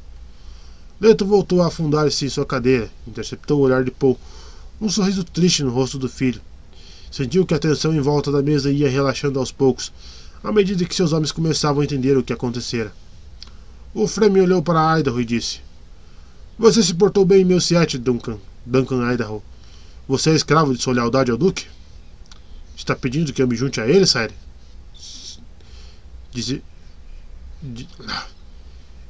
Leto 0.99 1.25
voltou 1.25 1.61
a 1.61 1.67
afundar-se 1.67 2.25
em 2.25 2.29
sua 2.29 2.45
cadeira, 2.45 2.91
interceptou 3.07 3.59
o 3.59 3.63
olhar 3.63 3.85
de 3.85 3.89
Paul 3.89 4.19
um 4.81 4.89
sorriso 4.89 5.23
triste 5.23 5.63
no 5.63 5.69
rosto 5.69 5.99
do 5.99 6.09
filho. 6.09 6.41
Sentiu 7.11 7.45
que 7.45 7.53
a 7.53 7.59
tensão 7.59 7.93
em 7.93 8.01
volta 8.01 8.31
da 8.31 8.41
mesa 8.41 8.71
ia 8.71 8.89
relaxando 8.89 9.37
aos 9.37 9.51
poucos, 9.51 9.93
à 10.43 10.51
medida 10.51 10.83
que 10.85 10.95
seus 10.95 11.13
homens 11.13 11.31
começavam 11.31 11.81
a 11.81 11.85
entender 11.85 12.17
o 12.17 12.23
que 12.23 12.33
acontecera. 12.33 12.91
O 13.93 14.07
Fremen 14.07 14.41
olhou 14.41 14.63
para 14.63 14.99
Idaho 14.99 15.21
e 15.21 15.25
disse: 15.25 15.59
Você 16.57 16.81
se 16.81 16.95
portou 16.95 17.23
bem 17.23 17.41
em 17.41 17.45
meu 17.45 17.61
Siete, 17.61 17.97
Duncan, 17.97 18.39
Duncan 18.65 19.13
Idaho. 19.13 19.43
Você 20.07 20.31
é 20.31 20.35
escravo 20.35 20.73
de 20.73 20.81
sua 20.81 20.93
lealdade 20.93 21.29
ao 21.29 21.37
Duque? 21.37 21.67
Está 22.75 22.95
pedindo 22.95 23.31
que 23.31 23.41
eu 23.41 23.47
me 23.47 23.55
junte 23.55 23.79
a 23.79 23.87
ele, 23.87 24.07
Sire? 24.07 24.33
Diz... 26.31 26.59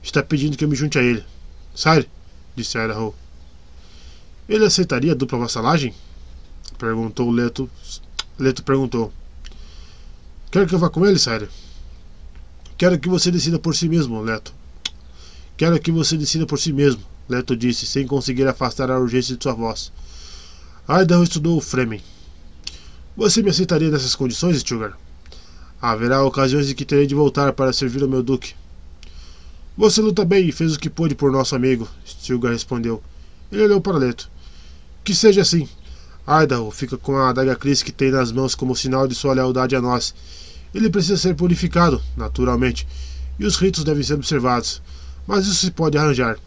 Está 0.03 0.21
pedindo 0.21 0.57
que 0.57 0.65
eu 0.65 0.67
me 0.67 0.75
junte 0.75 0.99
a 0.99 1.03
ele. 1.03 1.23
Sire, 1.73 2.09
disse 2.55 2.77
Idaho. 2.77 3.15
Ele 4.47 4.65
aceitaria 4.65 5.11
a 5.11 5.15
dupla 5.15 5.39
vassalagem? 5.39 5.93
Perguntou 6.77 7.29
Leto. 7.31 7.69
Leto 8.37 8.63
perguntou. 8.63 9.13
Quer 10.51 10.67
que 10.67 10.75
eu 10.75 10.79
vá 10.79 10.89
com 10.89 11.05
ele, 11.05 11.19
Sire? 11.19 11.47
Quero 12.77 12.99
que 12.99 13.07
você 13.07 13.29
decida 13.31 13.59
por 13.59 13.75
si 13.75 13.87
mesmo, 13.87 14.21
Leto. 14.21 14.53
Quero 15.55 15.79
que 15.79 15.91
você 15.91 16.17
decida 16.17 16.47
por 16.47 16.57
si 16.57 16.73
mesmo, 16.73 17.03
Leto 17.29 17.55
disse, 17.55 17.85
sem 17.85 18.07
conseguir 18.07 18.47
afastar 18.47 18.89
a 18.89 18.99
urgência 18.99 19.37
de 19.37 19.43
sua 19.43 19.53
voz. 19.53 19.91
Idaho 20.89 21.23
estudou 21.23 21.55
o 21.57 21.61
Fremen. 21.61 22.01
Você 23.15 23.43
me 23.43 23.51
aceitaria 23.51 23.91
nessas 23.91 24.15
condições, 24.15 24.57
Stilgar? 24.57 24.97
Haverá 25.79 26.23
ocasiões 26.25 26.69
em 26.69 26.73
que 26.73 26.83
terei 26.83 27.05
de 27.05 27.13
voltar 27.13 27.53
para 27.53 27.71
servir 27.71 28.01
ao 28.01 28.09
meu 28.09 28.23
duque. 28.23 28.55
Você 29.77 30.01
luta 30.01 30.25
bem 30.25 30.49
e 30.49 30.51
fez 30.51 30.75
o 30.75 30.79
que 30.79 30.89
pôde 30.89 31.13
por 31.13 31.31
nosso 31.31 31.55
amigo, 31.55 31.87
Stilgar 32.03 32.51
respondeu. 32.51 33.01
Ele 33.51 33.63
olhou 33.63 33.81
para 33.81 33.97
Leto. 33.97 34.29
Que 35.03 35.13
seja 35.13 35.41
assim. 35.41 35.67
Idaho 36.27 36.71
fica 36.71 36.97
com 36.97 37.17
a 37.17 37.29
adaga 37.29 37.55
Cris 37.55 37.83
que 37.83 37.91
tem 37.91 38.11
nas 38.11 38.31
mãos 38.31 38.55
como 38.55 38.75
sinal 38.75 39.07
de 39.07 39.15
sua 39.15 39.33
lealdade 39.33 39.75
a 39.75 39.81
nós. 39.81 40.13
Ele 40.73 40.89
precisa 40.89 41.17
ser 41.17 41.35
purificado, 41.35 42.01
naturalmente, 42.15 42.87
e 43.37 43.45
os 43.45 43.57
ritos 43.57 43.83
devem 43.83 44.03
ser 44.03 44.13
observados. 44.13 44.81
Mas 45.27 45.45
isso 45.45 45.55
se 45.55 45.71
pode 45.71 45.97
arranjar. 45.97 46.37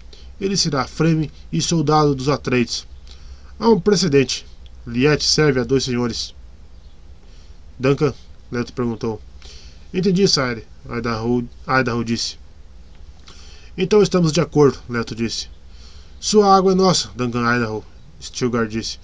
Ele 0.40 0.56
será 0.56 0.86
freme 0.86 1.30
e 1.52 1.60
soldado 1.60 2.14
dos 2.14 2.28
Atreides. 2.28 2.86
Há 3.58 3.68
um 3.68 3.80
precedente. 3.80 4.46
Liette 4.86 5.24
serve 5.24 5.60
a 5.60 5.64
dois 5.64 5.84
senhores. 5.84 6.34
Duncan, 7.78 8.14
Leto 8.50 8.72
perguntou. 8.72 9.20
Entendi, 9.92 10.26
Sire, 10.26 10.66
Idaho, 10.88 11.48
Idaho 11.66 12.04
disse. 12.04 12.38
Então 13.76 14.02
estamos 14.02 14.32
de 14.32 14.40
acordo, 14.40 14.78
Leto 14.88 15.14
disse. 15.14 15.53
Sua 16.24 16.56
água 16.56 16.72
é 16.72 16.74
nossa, 16.74 17.10
Duncan 17.14 17.54
Idaho, 17.54 17.84
Stilgar 18.18 18.66
disse. 18.66 18.98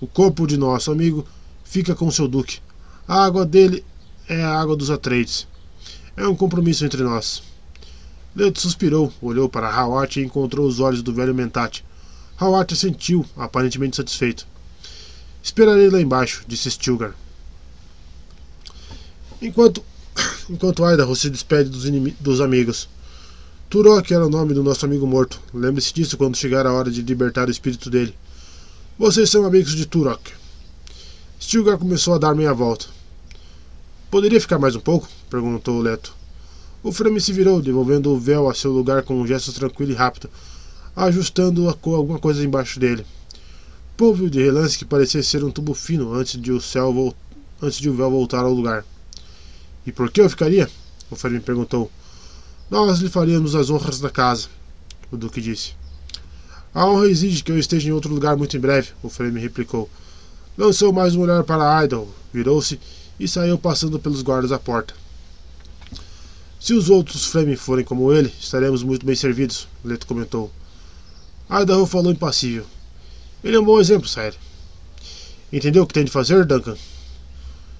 O 0.00 0.06
corpo 0.06 0.46
de 0.46 0.56
nosso 0.56 0.92
amigo 0.92 1.26
fica 1.64 1.92
com 1.92 2.08
seu 2.08 2.28
duque. 2.28 2.60
A 3.08 3.24
água 3.24 3.44
dele 3.44 3.84
é 4.28 4.44
a 4.44 4.60
água 4.60 4.76
dos 4.76 4.88
Atreides. 4.88 5.48
É 6.16 6.24
um 6.24 6.36
compromisso 6.36 6.84
entre 6.84 7.02
nós. 7.02 7.42
Leto 8.36 8.60
suspirou, 8.60 9.12
olhou 9.20 9.48
para 9.48 9.74
Hawat 9.74 10.20
e 10.20 10.24
encontrou 10.24 10.64
os 10.64 10.78
olhos 10.78 11.02
do 11.02 11.12
velho 11.12 11.34
Mentat. 11.34 11.84
Hawat 12.38 12.76
sentiu, 12.76 13.26
aparentemente 13.36 13.96
satisfeito. 13.96 14.46
Esperarei 15.42 15.90
lá 15.90 16.00
embaixo, 16.00 16.44
disse 16.46 16.70
Stilgar. 16.70 17.12
Enquanto, 19.42 19.84
enquanto 20.48 20.88
Idaho 20.88 21.16
se 21.16 21.28
despede 21.28 21.70
dos, 21.70 21.82
dos 22.20 22.40
amigos. 22.40 22.88
Turok 23.72 24.12
era 24.12 24.26
o 24.26 24.28
nome 24.28 24.52
do 24.52 24.62
nosso 24.62 24.84
amigo 24.84 25.06
morto. 25.06 25.40
Lembre-se 25.54 25.94
disso 25.94 26.18
quando 26.18 26.36
chegar 26.36 26.66
a 26.66 26.72
hora 26.74 26.90
de 26.90 27.00
libertar 27.00 27.48
o 27.48 27.50
espírito 27.50 27.88
dele. 27.88 28.14
Vocês 28.98 29.30
são 29.30 29.46
amigos 29.46 29.74
de 29.74 29.86
Turok. 29.86 30.30
Stilgar 31.40 31.78
começou 31.78 32.12
a 32.12 32.18
dar 32.18 32.34
meia 32.34 32.52
volta. 32.52 32.84
Poderia 34.10 34.38
ficar 34.38 34.58
mais 34.58 34.76
um 34.76 34.80
pouco? 34.80 35.08
perguntou 35.30 35.80
Leto. 35.80 36.14
O 36.82 36.92
Frame 36.92 37.18
se 37.18 37.32
virou, 37.32 37.62
devolvendo 37.62 38.10
o 38.10 38.20
véu 38.20 38.46
a 38.46 38.52
seu 38.52 38.70
lugar 38.70 39.04
com 39.04 39.18
um 39.18 39.26
gesto 39.26 39.54
tranquilo 39.54 39.92
e 39.92 39.94
rápido, 39.94 40.28
ajustando 40.94 41.74
com 41.80 41.94
alguma 41.94 42.18
coisa 42.18 42.44
embaixo 42.44 42.78
dele. 42.78 43.06
Paul 43.96 44.14
viu 44.14 44.28
de 44.28 44.42
relance 44.42 44.76
que 44.76 44.84
parecia 44.84 45.22
ser 45.22 45.42
um 45.42 45.50
tubo 45.50 45.72
fino 45.72 46.12
antes 46.12 46.38
de 46.38 46.52
o, 46.52 46.60
céu 46.60 47.16
antes 47.62 47.78
de 47.78 47.88
o 47.88 47.94
véu 47.94 48.10
voltar 48.10 48.44
ao 48.44 48.52
lugar. 48.52 48.84
E 49.86 49.90
por 49.90 50.10
que 50.10 50.20
eu 50.20 50.28
ficaria? 50.28 50.68
O 51.10 51.16
Frame 51.16 51.40
perguntou. 51.40 51.90
Nós 52.72 53.00
lhe 53.00 53.10
faríamos 53.10 53.54
as 53.54 53.68
honras 53.68 54.00
da 54.00 54.08
casa, 54.08 54.48
o 55.10 55.16
Duque 55.18 55.42
disse. 55.42 55.74
A 56.72 56.86
honra 56.86 57.06
exige 57.06 57.44
que 57.44 57.52
eu 57.52 57.58
esteja 57.58 57.86
em 57.86 57.92
outro 57.92 58.10
lugar 58.10 58.34
muito 58.34 58.56
em 58.56 58.60
breve, 58.60 58.92
o 59.02 59.10
Frame 59.10 59.38
replicou. 59.38 59.90
Lançou 60.56 60.90
mais 60.90 61.14
um 61.14 61.20
olhar 61.20 61.44
para 61.44 61.84
Idol, 61.84 62.08
virou-se 62.32 62.80
e 63.20 63.28
saiu 63.28 63.58
passando 63.58 63.98
pelos 63.98 64.22
guardas 64.22 64.52
à 64.52 64.58
porta. 64.58 64.94
Se 66.58 66.72
os 66.72 66.88
outros 66.88 67.26
Fremen 67.26 67.56
forem 67.56 67.84
como 67.84 68.10
ele, 68.10 68.32
estaremos 68.40 68.82
muito 68.82 69.04
bem 69.04 69.16
servidos, 69.16 69.68
Leto 69.84 70.06
comentou. 70.06 70.50
Idaho 71.50 71.84
falou 71.84 72.10
impassível. 72.10 72.64
Ele 73.44 73.56
é 73.56 73.60
um 73.60 73.66
bom 73.66 73.78
exemplo, 73.78 74.08
Sire. 74.08 74.38
Entendeu 75.52 75.82
o 75.82 75.86
que 75.86 75.92
tem 75.92 76.06
de 76.06 76.10
fazer, 76.10 76.46
Duncan? 76.46 76.78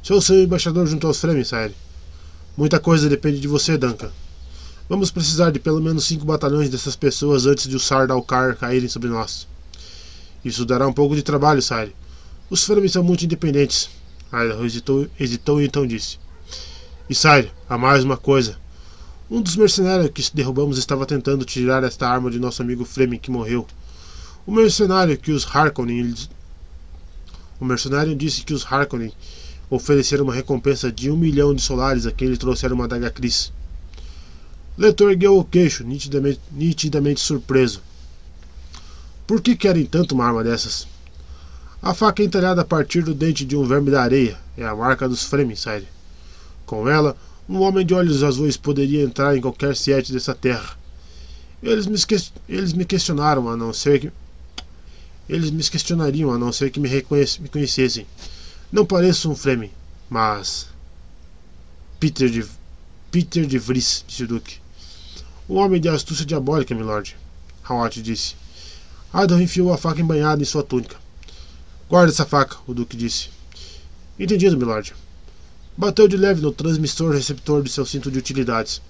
Sou 0.03 0.21
seu 0.21 0.43
embaixador 0.43 0.87
junto 0.87 1.07
aos 1.07 1.19
Fremen, 1.19 1.45
Sire. 1.45 1.75
Muita 2.59 2.79
coisa 2.79 3.09
depende 3.09 3.41
de 3.41 3.49
você, 3.49 3.79
Duncan. 3.79 4.11
Vamos 4.93 5.11
precisar 5.11 5.51
de 5.51 5.59
pelo 5.59 5.81
menos 5.81 6.05
cinco 6.05 6.27
batalhões 6.27 6.69
dessas 6.69 6.95
pessoas 6.95 7.47
antes 7.47 7.67
de 7.67 7.75
os 7.75 7.87
Sardaukar 7.87 8.55
caírem 8.59 8.91
sobre 8.91 9.09
nós. 9.09 9.49
Isso 10.45 10.67
dará 10.67 10.87
um 10.87 10.93
pouco 10.93 11.17
de 11.17 11.23
trabalho, 11.23 11.62
Sire. 11.62 11.97
Os 12.51 12.62
Fremen 12.62 12.91
são 12.91 13.03
muito 13.03 13.25
independentes. 13.25 13.89
Idaho 14.29 14.67
hesitou, 14.67 15.07
hesitou 15.19 15.62
e 15.62 15.65
então 15.65 15.87
disse. 15.87 16.19
E 17.09 17.15
Sire, 17.15 17.51
há 17.71 17.79
mais 17.79 18.05
uma 18.05 18.19
coisa. 18.19 18.59
Um 19.31 19.41
dos 19.41 19.57
mercenários 19.57 20.11
que 20.11 20.37
derrubamos 20.37 20.77
estava 20.77 21.07
tentando 21.07 21.47
tirar 21.47 21.83
esta 21.85 22.07
arma 22.07 22.31
de 22.31 22.39
nosso 22.39 22.61
amigo 22.61 22.85
Fremen 22.85 23.19
que 23.19 23.31
morreu. 23.31 23.67
O 24.47 24.53
mercenário 24.53 25.17
que 25.17 25.33
os 25.33 25.47
Harkonnen. 25.47 26.15
O 27.59 27.65
mercenário 27.65 28.15
disse 28.15 28.45
que 28.45 28.53
os 28.53 28.62
Harkonnen 28.71 29.15
ofereceram 29.71 30.25
uma 30.25 30.35
recompensa 30.35 30.93
de 30.93 31.11
um 31.11 31.17
milhão 31.17 31.55
de 31.55 31.62
solares 31.62 32.05
a 32.05 32.12
quem 32.12 32.29
lhe 32.29 32.37
trouxeram 32.37 32.75
uma 32.75 32.85
adaga 32.85 33.11
Cris. 33.11 33.51
Leto 34.76 35.10
ergueu 35.10 35.39
o 35.39 35.44
queixo, 35.44 35.84
nitidamente, 35.84 36.41
nitidamente 36.51 37.20
surpreso. 37.20 37.83
Por 39.26 39.41
que 39.41 39.55
querem 39.55 39.84
tanto 39.84 40.15
uma 40.15 40.25
arma 40.25 40.42
dessas? 40.42 40.89
A 41.81 41.92
faca 41.92 42.23
entalhada 42.23 42.62
a 42.62 42.65
partir 42.65 43.02
do 43.02 43.12
dente 43.12 43.44
de 43.44 43.55
um 43.55 43.67
verme 43.67 43.91
da 43.91 44.02
areia 44.02 44.39
é 44.57 44.65
a 44.65 44.75
marca 44.75 45.09
dos 45.09 45.25
Fremen, 45.25 45.57
Sire. 45.57 45.86
Com 46.65 46.89
ela, 46.89 47.17
um 47.49 47.60
homem 47.60 47.84
de 47.84 47.92
olhos 47.92 48.23
azuis 48.23 48.57
poderia 48.57 49.02
entrar 49.02 49.36
em 49.36 49.41
qualquer 49.42 49.76
sete 49.76 50.10
dessa 50.10 50.34
terra. 50.34 50.78
Eles 51.62 51.86
me, 51.86 51.99
eles 52.49 52.73
me 52.73 52.84
questionaram 52.84 53.49
a 53.49 53.57
não 53.57 53.75
ser 53.75 54.01
que. 54.01 54.12
Eles 55.28 55.51
me 55.51 55.62
questionariam 55.62 56.33
a 56.33 56.39
não 56.39 56.52
ser 56.52 56.70
que 56.70 56.81
me, 56.81 56.89
me 56.89 57.49
conhecessem. 57.49 58.07
Não 58.70 58.86
pareço 58.86 59.31
um 59.31 59.36
Fremen, 59.36 59.70
mas. 60.09 60.68
Peter 62.01 62.31
de. 62.31 62.47
Peter 63.10 63.44
de 63.44 63.59
Vries, 63.59 64.02
disse 64.09 64.25
o 64.25 64.28
Duque. 64.28 64.62
Um 65.49 65.57
homem 65.57 65.81
de 65.81 65.89
astúcia 65.89 66.25
diabólica, 66.25 66.75
milord. 66.75 67.17
Hawat 67.65 68.01
disse. 68.01 68.35
Adon 69.12 69.41
enfiou 69.41 69.73
a 69.73 69.77
faca 69.77 70.01
embanhada 70.01 70.41
em 70.41 70.45
sua 70.45 70.62
túnica. 70.62 70.97
Guarde 71.89 72.12
essa 72.12 72.25
faca, 72.25 72.57
o 72.67 72.73
Duque 72.73 72.97
disse. 72.97 73.29
Entendido, 74.19 74.57
milord. 74.57 74.95
Bateu 75.77 76.07
de 76.07 76.17
leve 76.17 76.41
no 76.41 76.53
transmissor 76.53 77.12
receptor 77.12 77.62
de 77.62 77.71
seu 77.71 77.85
cinto 77.85 78.11
de 78.11 78.19
utilidades. 78.19 78.81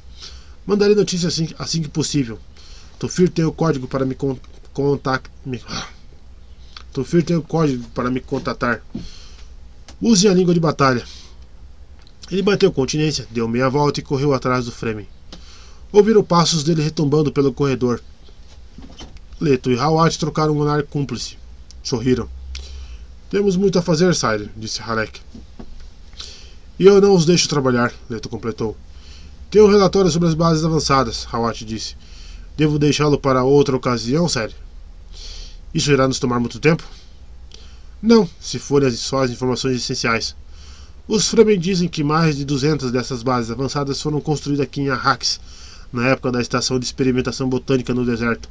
Mandarei 0.66 0.94
notícia 0.94 1.28
assim, 1.28 1.48
assim 1.58 1.82
que 1.82 1.88
possível. 1.88 2.38
Tufir 2.98 3.30
tem 3.30 3.44
o 3.44 3.52
código 3.52 3.88
para 3.88 4.04
me 4.04 4.16
contatar. 4.72 5.22
Tufir 6.92 7.24
tem 7.24 7.36
o 7.36 7.42
código 7.42 7.88
para 7.90 8.10
me 8.10 8.20
contatar. 8.20 8.82
Use 10.00 10.28
a 10.28 10.34
língua 10.34 10.52
de 10.54 10.60
batalha. 10.60 11.04
Ele 12.30 12.42
bateu 12.42 12.70
continência, 12.70 13.26
deu 13.30 13.48
meia 13.48 13.68
volta 13.68 14.00
e 14.00 14.02
correu 14.02 14.34
atrás 14.34 14.66
do 14.66 14.72
Fremen. 14.72 15.08
Ouviram 15.92 16.24
passos 16.24 16.64
dele 16.64 16.82
retumbando 16.82 17.30
pelo 17.30 17.52
corredor. 17.52 18.02
Leto 19.38 19.70
e 19.70 19.78
Hawat 19.78 20.18
trocaram 20.18 20.56
um 20.56 20.60
olhar 20.60 20.82
cúmplice. 20.84 21.36
Sorriram. 21.82 22.28
Temos 23.28 23.56
muito 23.56 23.78
a 23.78 23.82
fazer, 23.82 24.14
Sire, 24.14 24.50
disse 24.56 24.80
Halek. 24.80 25.20
E 26.78 26.86
eu 26.86 26.98
não 27.00 27.14
os 27.14 27.26
deixo 27.26 27.48
trabalhar, 27.48 27.92
Leto 28.08 28.28
completou. 28.30 28.74
Tenho 29.50 29.66
um 29.66 29.70
relatório 29.70 30.10
sobre 30.10 30.28
as 30.28 30.34
bases 30.34 30.64
avançadas, 30.64 31.28
Hawat 31.30 31.62
disse. 31.62 31.94
Devo 32.56 32.78
deixá-lo 32.78 33.18
para 33.18 33.44
outra 33.44 33.76
ocasião, 33.76 34.26
sério? 34.28 34.54
Isso 35.74 35.92
irá 35.92 36.08
nos 36.08 36.18
tomar 36.18 36.40
muito 36.40 36.58
tempo? 36.58 36.84
Não, 38.00 38.28
se 38.40 38.58
forem 38.58 38.90
só 38.92 39.24
as 39.24 39.30
informações 39.30 39.76
essenciais. 39.76 40.34
Os 41.06 41.28
Fremen 41.28 41.58
dizem 41.58 41.88
que 41.88 42.02
mais 42.02 42.36
de 42.36 42.44
200 42.44 42.90
dessas 42.90 43.22
bases 43.22 43.50
avançadas 43.50 44.00
foram 44.00 44.20
construídas 44.20 44.64
aqui 44.64 44.80
em 44.80 44.88
Arrax, 44.88 45.38
na 45.92 46.08
época 46.08 46.32
da 46.32 46.40
estação 46.40 46.78
de 46.78 46.84
experimentação 46.84 47.48
botânica 47.48 47.92
no 47.92 48.04
deserto. 48.04 48.48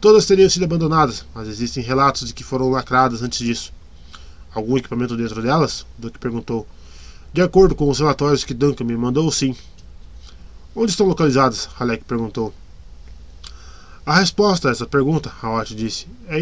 Todas 0.00 0.26
teriam 0.26 0.50
sido 0.50 0.64
abandonadas, 0.64 1.24
mas 1.34 1.48
existem 1.48 1.82
relatos 1.82 2.26
de 2.26 2.34
que 2.34 2.44
foram 2.44 2.68
lacradas 2.68 3.22
antes 3.22 3.38
disso. 3.38 3.72
Algum 4.52 4.76
equipamento 4.76 5.16
dentro 5.16 5.40
delas? 5.40 5.86
Duke 5.96 6.18
perguntou. 6.18 6.66
De 7.32 7.40
acordo 7.40 7.74
com 7.74 7.88
os 7.88 7.98
relatórios 7.98 8.44
que 8.44 8.54
Duncan 8.54 8.84
me 8.84 8.96
mandou, 8.96 9.30
sim. 9.30 9.56
Onde 10.76 10.90
estão 10.90 11.06
localizadas? 11.06 11.68
Halek 11.78 12.04
perguntou. 12.04 12.52
A 14.06 14.16
resposta 14.16 14.68
a 14.68 14.72
essa 14.72 14.86
pergunta, 14.86 15.32
Hawat 15.40 15.74
disse, 15.74 16.06
é 16.28 16.38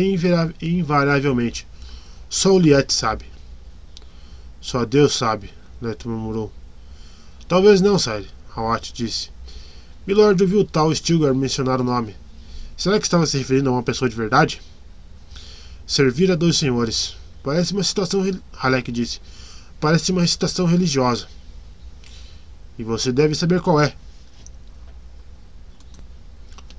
invariavelmente: 0.61 1.67
só 2.29 2.53
o 2.53 2.59
Liet 2.59 2.93
sabe. 2.93 3.25
Só 4.61 4.85
Deus 4.85 5.15
sabe, 5.15 5.51
Leto 5.81 6.09
murmurou. 6.09 6.53
Talvez 7.47 7.81
não, 7.81 7.99
Sire, 7.99 8.29
Hawat 8.57 8.93
disse. 8.93 9.31
Milord 10.07 10.43
ouviu 10.43 10.65
tal 10.65 10.93
Stilgar 10.95 11.35
mencionar 11.35 11.81
o 11.81 11.85
nome. 11.85 12.17
Será 12.77 12.99
que 12.99 13.07
estava 13.07 13.27
se 13.27 13.39
referindo 13.39 13.69
a 13.69 13.73
uma 13.73 13.83
pessoa 13.83 14.09
de 14.09 14.17
verdade? 14.17 14.61
Servir 15.87 16.31
a 16.33 16.35
dois 16.35 16.57
senhores. 16.57 17.17
Parece 17.43 17.73
uma 17.73 17.85
situação. 17.85 18.23
Halek 18.53 18.91
disse. 18.91 19.21
Parece 19.81 20.11
uma 20.11 20.27
citação 20.27 20.67
religiosa. 20.67 21.29
E 22.79 22.83
você 22.83 23.13
deve 23.13 23.35
saber 23.35 23.61
qual 23.61 23.81
é. 23.81 23.95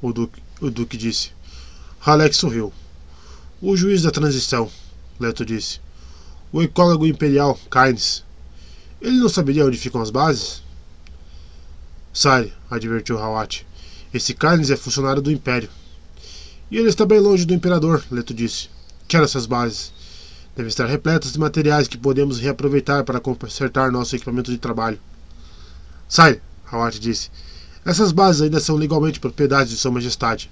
O 0.02 0.12
Duque, 0.12 0.42
o 0.60 0.70
Duque 0.70 0.98
disse. 0.98 1.32
Halek 2.06 2.36
sorriu. 2.36 2.74
O 3.62 3.78
juiz 3.78 4.02
da 4.02 4.12
transição, 4.12 4.70
Leto 5.18 5.46
disse. 5.46 5.80
O 6.52 6.62
ecólogo 6.62 7.08
imperial, 7.08 7.58
Kynes. 7.72 8.26
Ele 9.02 9.18
não 9.18 9.30
saberia 9.30 9.66
onde 9.66 9.78
ficam 9.78 10.02
as 10.02 10.10
bases? 10.10 10.62
Sire, 12.14 12.54
advertiu 12.74 13.18
Hawat. 13.18 13.66
Esse 14.14 14.34
Kynes 14.34 14.70
é 14.70 14.76
funcionário 14.76 15.22
do 15.22 15.32
Império. 15.32 15.70
E 16.70 16.78
ele 16.78 16.90
está 16.90 17.06
bem 17.06 17.20
longe 17.20 17.46
do 17.46 17.54
Imperador, 17.54 18.04
Leto 18.12 18.34
disse. 18.34 18.70
Quero 19.08 19.26
essas 19.26 19.46
bases. 19.46 19.92
Devem 20.56 20.70
estar 20.70 20.86
repletas 20.86 21.34
de 21.34 21.40
materiais 21.40 21.88
que 21.88 21.98
podemos 21.98 22.40
reaproveitar 22.40 23.04
para 23.04 23.20
consertar 23.20 23.92
nosso 23.92 24.16
equipamento 24.16 24.52
de 24.52 24.58
trabalho. 24.58 25.00
Sai, 26.08 26.42
Hawat 26.72 27.00
disse. 27.00 27.30
Essas 27.86 28.12
bases 28.12 28.42
ainda 28.42 28.60
são 28.60 28.76
legalmente 28.76 29.20
propriedade 29.20 29.70
de 29.70 29.78
Sua 29.78 29.92
Majestade. 29.92 30.50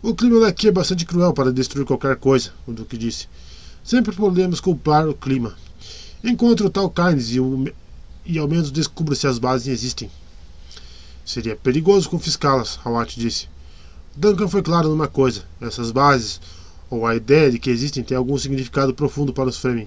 O 0.00 0.14
clima 0.14 0.40
daqui 0.40 0.68
é 0.68 0.72
bastante 0.72 1.04
cruel 1.04 1.32
para 1.32 1.52
destruir 1.52 1.84
qualquer 1.84 2.16
coisa, 2.16 2.52
o 2.66 2.72
Duque 2.72 2.96
disse. 2.96 3.26
Sempre 3.82 4.14
podemos 4.14 4.60
culpar 4.60 5.08
o 5.08 5.14
clima. 5.14 5.54
Encontre 6.22 6.66
o 6.66 6.70
tal 6.70 6.90
Kynes 6.90 7.30
e, 7.30 7.38
e 8.24 8.38
ao 8.38 8.46
menos 8.46 8.70
descubra 8.70 9.14
se 9.14 9.26
as 9.26 9.38
bases 9.38 9.68
existem. 9.68 10.10
Seria 11.28 11.54
perigoso 11.54 12.08
confiscá-las, 12.08 12.80
Hawat 12.82 13.20
disse. 13.20 13.48
Duncan 14.16 14.48
foi 14.48 14.62
claro 14.62 14.88
numa 14.88 15.06
coisa: 15.06 15.42
essas 15.60 15.90
bases, 15.90 16.40
ou 16.88 17.06
a 17.06 17.14
ideia 17.14 17.50
de 17.50 17.58
que 17.58 17.68
existem, 17.68 18.02
tem 18.02 18.16
algum 18.16 18.38
significado 18.38 18.94
profundo 18.94 19.30
para 19.30 19.50
os 19.50 19.58
Fremen. 19.58 19.86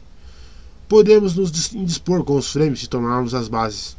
Podemos 0.88 1.34
nos 1.34 1.74
indispor 1.74 2.24
com 2.24 2.36
os 2.36 2.52
Fremen 2.52 2.76
se 2.76 2.88
tomarmos 2.88 3.34
as 3.34 3.48
bases. 3.48 3.98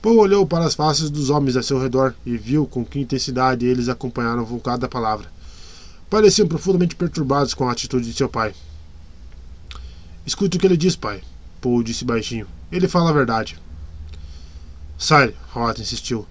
Paul 0.00 0.18
olhou 0.18 0.46
para 0.46 0.64
as 0.64 0.76
faces 0.76 1.10
dos 1.10 1.28
homens 1.28 1.56
a 1.56 1.62
seu 1.62 1.80
redor 1.82 2.14
e 2.24 2.36
viu 2.36 2.68
com 2.68 2.84
que 2.84 3.00
intensidade 3.00 3.66
eles 3.66 3.88
acompanharam 3.88 4.44
o 4.44 4.78
da 4.78 4.88
palavra. 4.88 5.26
Pareciam 6.08 6.46
profundamente 6.46 6.94
perturbados 6.94 7.52
com 7.52 7.68
a 7.68 7.72
atitude 7.72 8.06
de 8.06 8.16
seu 8.16 8.28
pai. 8.28 8.54
Escute 10.24 10.56
o 10.56 10.60
que 10.60 10.66
ele 10.68 10.76
diz, 10.76 10.94
pai. 10.94 11.20
Paul 11.60 11.82
disse 11.82 12.04
baixinho. 12.04 12.46
Ele 12.70 12.86
fala 12.86 13.10
a 13.10 13.12
verdade. 13.12 13.58
Sire, 15.02 15.34
Howard 15.52 15.80
insistiu. 15.82 16.24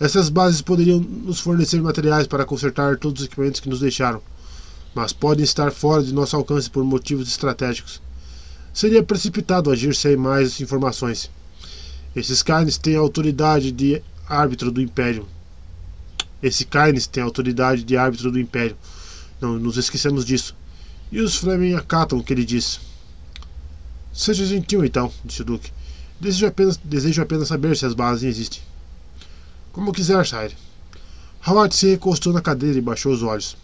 Essas 0.00 0.28
bases 0.28 0.60
poderiam 0.60 0.98
nos 0.98 1.38
fornecer 1.38 1.80
materiais 1.80 2.26
para 2.26 2.44
consertar 2.44 2.98
todos 2.98 3.20
os 3.20 3.26
equipamentos 3.28 3.60
que 3.60 3.68
nos 3.68 3.78
deixaram, 3.78 4.20
mas 4.92 5.12
podem 5.12 5.44
estar 5.44 5.70
fora 5.70 6.02
de 6.02 6.12
nosso 6.12 6.34
alcance 6.34 6.68
por 6.68 6.82
motivos 6.82 7.28
estratégicos. 7.28 8.02
Seria 8.74 9.00
precipitado 9.00 9.70
agir 9.70 9.94
sem 9.94 10.16
mais 10.16 10.60
informações. 10.60 11.30
Esses 12.16 12.42
Kynes 12.42 12.78
têm 12.78 12.96
autoridade 12.96 13.70
de 13.70 14.02
árbitro 14.28 14.72
do 14.72 14.80
Império. 14.80 15.28
Esse 16.42 16.64
Kynes 16.64 17.06
tem 17.06 17.22
autoridade 17.22 17.84
de 17.84 17.96
árbitro 17.96 18.32
do 18.32 18.40
Império. 18.40 18.76
Não 19.40 19.52
nos 19.52 19.76
esquecemos 19.76 20.24
disso. 20.24 20.56
E 21.12 21.20
os 21.20 21.36
Fremen 21.36 21.76
acatam 21.76 22.18
o 22.18 22.24
que 22.24 22.32
ele 22.32 22.44
diz. 22.44 22.80
Seja 24.12 24.44
gentil, 24.44 24.84
então, 24.84 25.12
disse 25.24 25.42
o 25.42 25.44
Duque. 25.44 25.70
Desejo 26.20 26.46
apenas, 26.46 26.76
desejo 26.76 27.22
apenas 27.22 27.48
saber 27.48 27.76
se 27.76 27.86
as 27.86 27.94
bases 27.94 28.24
existem. 28.24 28.60
Como 29.72 29.92
quiser, 29.92 30.24
Shire. 30.26 30.56
Howard 31.46 31.74
se 31.74 31.90
recostou 31.90 32.32
na 32.32 32.42
cadeira 32.42 32.76
e 32.76 32.82
baixou 32.82 33.12
os 33.12 33.22
olhos. 33.22 33.56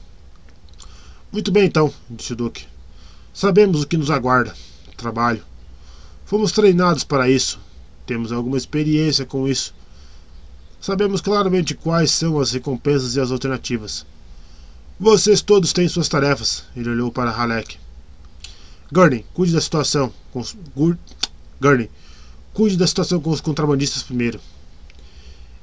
Muito 1.30 1.52
bem, 1.52 1.66
então, 1.66 1.92
disse 2.08 2.32
o 2.32 2.36
Duque. 2.36 2.66
Sabemos 3.34 3.82
o 3.82 3.86
que 3.86 3.98
nos 3.98 4.10
aguarda. 4.10 4.54
Trabalho. 4.96 5.42
Fomos 6.24 6.52
treinados 6.52 7.04
para 7.04 7.28
isso. 7.28 7.60
Temos 8.06 8.32
alguma 8.32 8.56
experiência 8.56 9.26
com 9.26 9.46
isso. 9.46 9.74
Sabemos 10.80 11.20
claramente 11.20 11.74
quais 11.74 12.10
são 12.10 12.40
as 12.40 12.52
recompensas 12.52 13.16
e 13.16 13.20
as 13.20 13.30
alternativas. 13.30 14.06
Vocês 14.98 15.42
todos 15.42 15.74
têm 15.74 15.88
suas 15.88 16.08
tarefas. 16.08 16.64
Ele 16.74 16.88
olhou 16.88 17.12
para 17.12 17.30
Halek. 17.30 17.76
Gurney, 18.90 19.26
cuide 19.34 19.52
da 19.52 19.60
situação. 19.60 20.10
Com 20.32 20.40
os... 20.40 20.56
Gurney, 21.60 21.90
cuide 22.56 22.78
da 22.78 22.86
situação 22.86 23.20
com 23.20 23.28
os 23.28 23.42
contrabandistas 23.42 24.02
primeiro. 24.02 24.40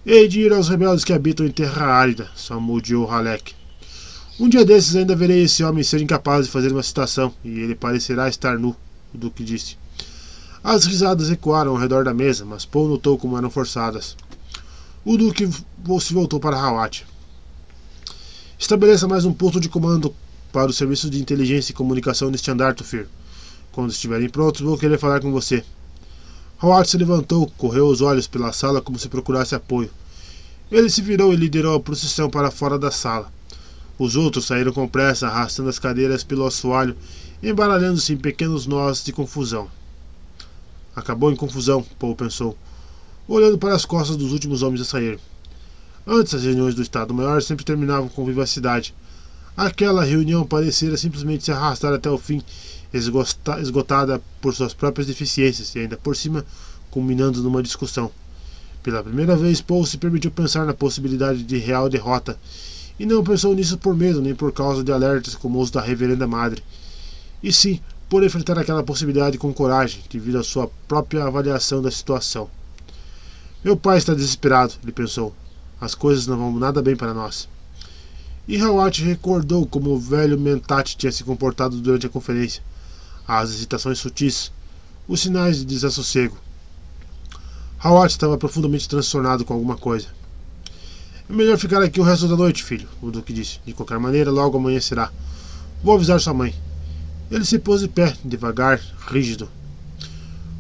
Hei 0.06 0.28
de 0.28 0.42
ir 0.42 0.54
aos 0.54 0.70
rebeldes 0.70 1.04
que 1.04 1.12
habitam 1.12 1.44
em 1.44 1.50
terra 1.50 1.88
árida, 1.88 2.30
salmodiou 2.36 3.10
Halek. 3.10 3.56
Um 4.40 4.48
dia 4.48 4.64
desses 4.64 4.96
ainda 4.96 5.16
verei 5.16 5.42
esse 5.42 5.64
homem 5.64 5.84
ser 5.84 6.04
incapaz 6.04 6.46
de 6.46 6.52
fazer 6.52 6.72
uma 6.72 6.84
citação, 6.84 7.34
e 7.44 7.50
ele 7.62 7.74
parecerá 7.74 8.30
estar 8.30 8.60
nu, 8.60 8.76
o 9.12 9.18
Duque 9.18 9.44
disse. 9.44 9.76
As 10.64 10.86
risadas 10.86 11.32
ecoaram 11.32 11.72
ao 11.72 11.78
redor 11.78 12.04
da 12.04 12.14
mesa, 12.14 12.46
mas 12.46 12.64
Paul 12.64 12.88
notou 12.88 13.18
como 13.18 13.40
eram 13.40 13.50
forçadas. 13.50 14.16
O 15.04 15.18
Duque 15.18 15.50
se 16.00 16.14
voltou 16.14 16.40
para 16.40 16.60
Hawat. 16.60 17.08
Estabeleça 18.60 19.08
mais 19.08 19.26
um 19.26 19.34
posto 19.34 19.60
de 19.60 19.68
comando 19.68 20.14
para 20.52 20.70
o 20.70 20.74
serviço 20.74 21.10
de 21.10 21.20
inteligência 21.20 21.72
e 21.72 21.76
comunicação 21.76 22.30
neste 22.30 22.52
andar, 22.52 22.76
Tufir. 22.76 23.08
Quando 23.72 23.90
estiverem 23.90 24.30
prontos, 24.30 24.62
vou 24.62 24.78
querer 24.78 25.00
falar 25.00 25.22
com 25.22 25.32
você. 25.32 25.66
Howard 26.64 26.90
se 26.90 26.98
levantou, 26.98 27.52
correu 27.58 27.88
os 27.88 28.00
olhos 28.00 28.26
pela 28.26 28.54
sala 28.54 28.82
como 28.82 28.98
se 28.98 29.10
procurasse 29.10 29.54
apoio. 29.54 29.90
Ele 30.72 30.90
se 30.90 31.02
virou 31.02 31.34
e 31.34 31.36
liderou 31.36 31.76
a 31.76 31.80
procissão 31.82 32.30
para 32.30 32.50
fora 32.50 32.80
da 32.80 32.90
sala. 32.90 33.30
Os 34.00 34.16
outros 34.16 34.46
saíram 34.46 34.72
com 34.72 34.88
pressa, 34.88 35.28
arrastando 35.28 35.68
as 35.68 35.78
cadeiras 35.78 36.24
pelo 36.24 36.48
assoalho, 36.48 36.96
embaralhando-se 37.44 38.14
em 38.14 38.18
pequenos 38.18 38.66
nós 38.66 39.04
de 39.04 39.12
confusão. 39.12 39.68
Acabou 40.96 41.34
em 41.34 41.36
confusão, 41.36 41.86
Paul 42.00 42.16
pensou, 42.16 42.58
olhando 43.28 43.58
para 43.58 43.76
as 43.76 43.84
costas 43.84 44.16
dos 44.16 44.32
últimos 44.32 44.64
homens 44.64 44.84
a 44.84 44.86
sair. 44.86 45.20
Antes, 46.08 46.34
as 46.34 46.44
reuniões 46.44 46.76
do 46.76 46.82
Estado-Maior 46.82 47.42
sempre 47.42 47.66
terminavam 47.66 48.08
com 48.08 48.24
vivacidade. 48.24 48.96
Aquela 49.58 50.06
reunião 50.06 50.46
parecera 50.46 50.96
simplesmente 50.96 51.44
se 51.44 51.52
arrastar 51.52 51.94
até 51.94 52.10
o 52.10 52.18
fim, 52.18 52.42
esgotada 52.94 54.22
por 54.40 54.54
suas 54.54 54.74
próprias 54.74 55.08
deficiências 55.08 55.74
e 55.76 55.80
ainda 55.80 55.98
por 55.98 56.16
cima 56.16 56.46
culminando 56.92 57.42
numa 57.42 57.64
discussão. 57.64 58.12
Pela 58.84 59.04
primeira 59.04 59.36
vez, 59.36 59.62
Paul 59.62 59.86
se 59.86 59.98
permitiu 59.98 60.30
pensar 60.30 60.66
na 60.66 60.74
possibilidade 60.74 61.42
de 61.42 61.58
real 61.58 61.90
derrota, 61.90 62.38
e 63.00 63.06
não 63.06 63.24
pensou 63.24 63.56
nisso 63.56 63.78
por 63.78 63.96
medo 63.96 64.22
nem 64.22 64.36
por 64.36 64.52
causa 64.52 64.84
de 64.84 64.92
alertas 64.92 65.34
como 65.34 65.60
os 65.60 65.72
da 65.72 65.82
Reverenda 65.82 66.28
Madre. 66.28 66.62
E 67.42 67.52
sim, 67.52 67.80
por 68.10 68.24
enfrentar 68.24 68.60
aquela 68.60 68.84
possibilidade 68.84 69.38
com 69.38 69.52
coragem, 69.54 70.04
devido 70.10 70.38
à 70.38 70.44
sua 70.44 70.70
própria 70.88 71.24
avaliação 71.24 71.82
da 71.82 71.90
situação. 71.90 72.50
Meu 73.64 73.76
pai 73.76 73.98
está 73.98 74.14
desesperado, 74.14 74.74
ele 74.84 74.92
pensou. 74.92 75.34
As 75.82 75.96
coisas 75.96 76.28
não 76.28 76.38
vão 76.38 76.60
nada 76.60 76.82
bem 76.82 76.96
para 76.96 77.14
nós. 77.14 77.48
E 78.48 78.62
Hawat 78.62 79.02
recordou 79.02 79.66
como 79.66 79.92
o 79.92 80.00
velho 80.00 80.40
Mentat 80.40 80.98
tinha 80.98 81.12
se 81.12 81.24
comportado 81.24 81.78
durante 81.78 82.06
a 82.06 82.10
conferência. 82.10 82.62
As 83.28 83.52
hesitações 83.52 84.00
sutis, 84.00 84.52
os 85.08 85.22
sinais 85.22 85.58
de 85.58 85.66
desassossego. 85.66 86.38
Hawat 87.80 88.12
estava 88.12 88.38
profundamente 88.38 88.88
transtornado 88.88 89.44
com 89.44 89.54
alguma 89.54 89.78
coisa. 89.78 90.08
É 91.30 91.34
melhor 91.34 91.58
ficar 91.58 91.82
aqui 91.82 92.00
o 92.00 92.04
resto 92.04 92.28
da 92.28 92.36
noite, 92.36 92.64
filho, 92.64 92.88
o 93.02 93.12
Duque 93.12 93.34
disse. 93.34 93.60
De 93.66 93.74
qualquer 93.74 94.00
maneira, 94.00 94.32
logo 94.32 94.58
amanhecerá. 94.58 95.12
Vou 95.84 95.96
avisar 95.96 96.20
sua 96.20 96.34
mãe. 96.34 96.54
Ele 97.32 97.46
se 97.46 97.60
pôs 97.60 97.82
de 97.82 97.88
pé, 97.88 98.16
devagar, 98.24 98.80
rígido. 99.08 99.50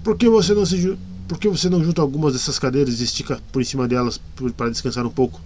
Por 0.03 0.17
que 0.17 0.27
você 0.27 0.53
não 0.53 0.65
se 0.65 0.97
por 1.27 1.39
que 1.39 1.47
você 1.47 1.69
não 1.69 1.83
junta 1.83 2.01
algumas 2.01 2.33
dessas 2.33 2.59
cadeiras 2.59 2.99
e 2.99 3.03
estica 3.05 3.41
por 3.51 3.63
cima 3.63 3.87
delas 3.87 4.19
para 4.57 4.69
descansar 4.69 5.05
um 5.05 5.09
pouco? 5.09 5.39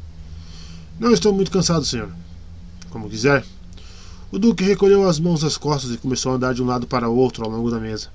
Não 0.99 1.11
estou 1.11 1.31
muito 1.31 1.51
cansado, 1.51 1.85
senhor. 1.85 2.09
Como 2.89 3.09
quiser. 3.09 3.45
O 4.29 4.37
Duque 4.37 4.61
recolheu 4.61 5.07
as 5.07 5.21
mãos 5.21 5.39
das 5.39 5.55
costas 5.55 5.91
e 5.91 5.97
começou 5.97 6.33
a 6.33 6.35
andar 6.35 6.53
de 6.53 6.61
um 6.61 6.65
lado 6.65 6.85
para 6.85 7.07
outro 7.07 7.45
ao 7.45 7.49
longo 7.49 7.71
da 7.71 7.79
mesa. 7.79 8.09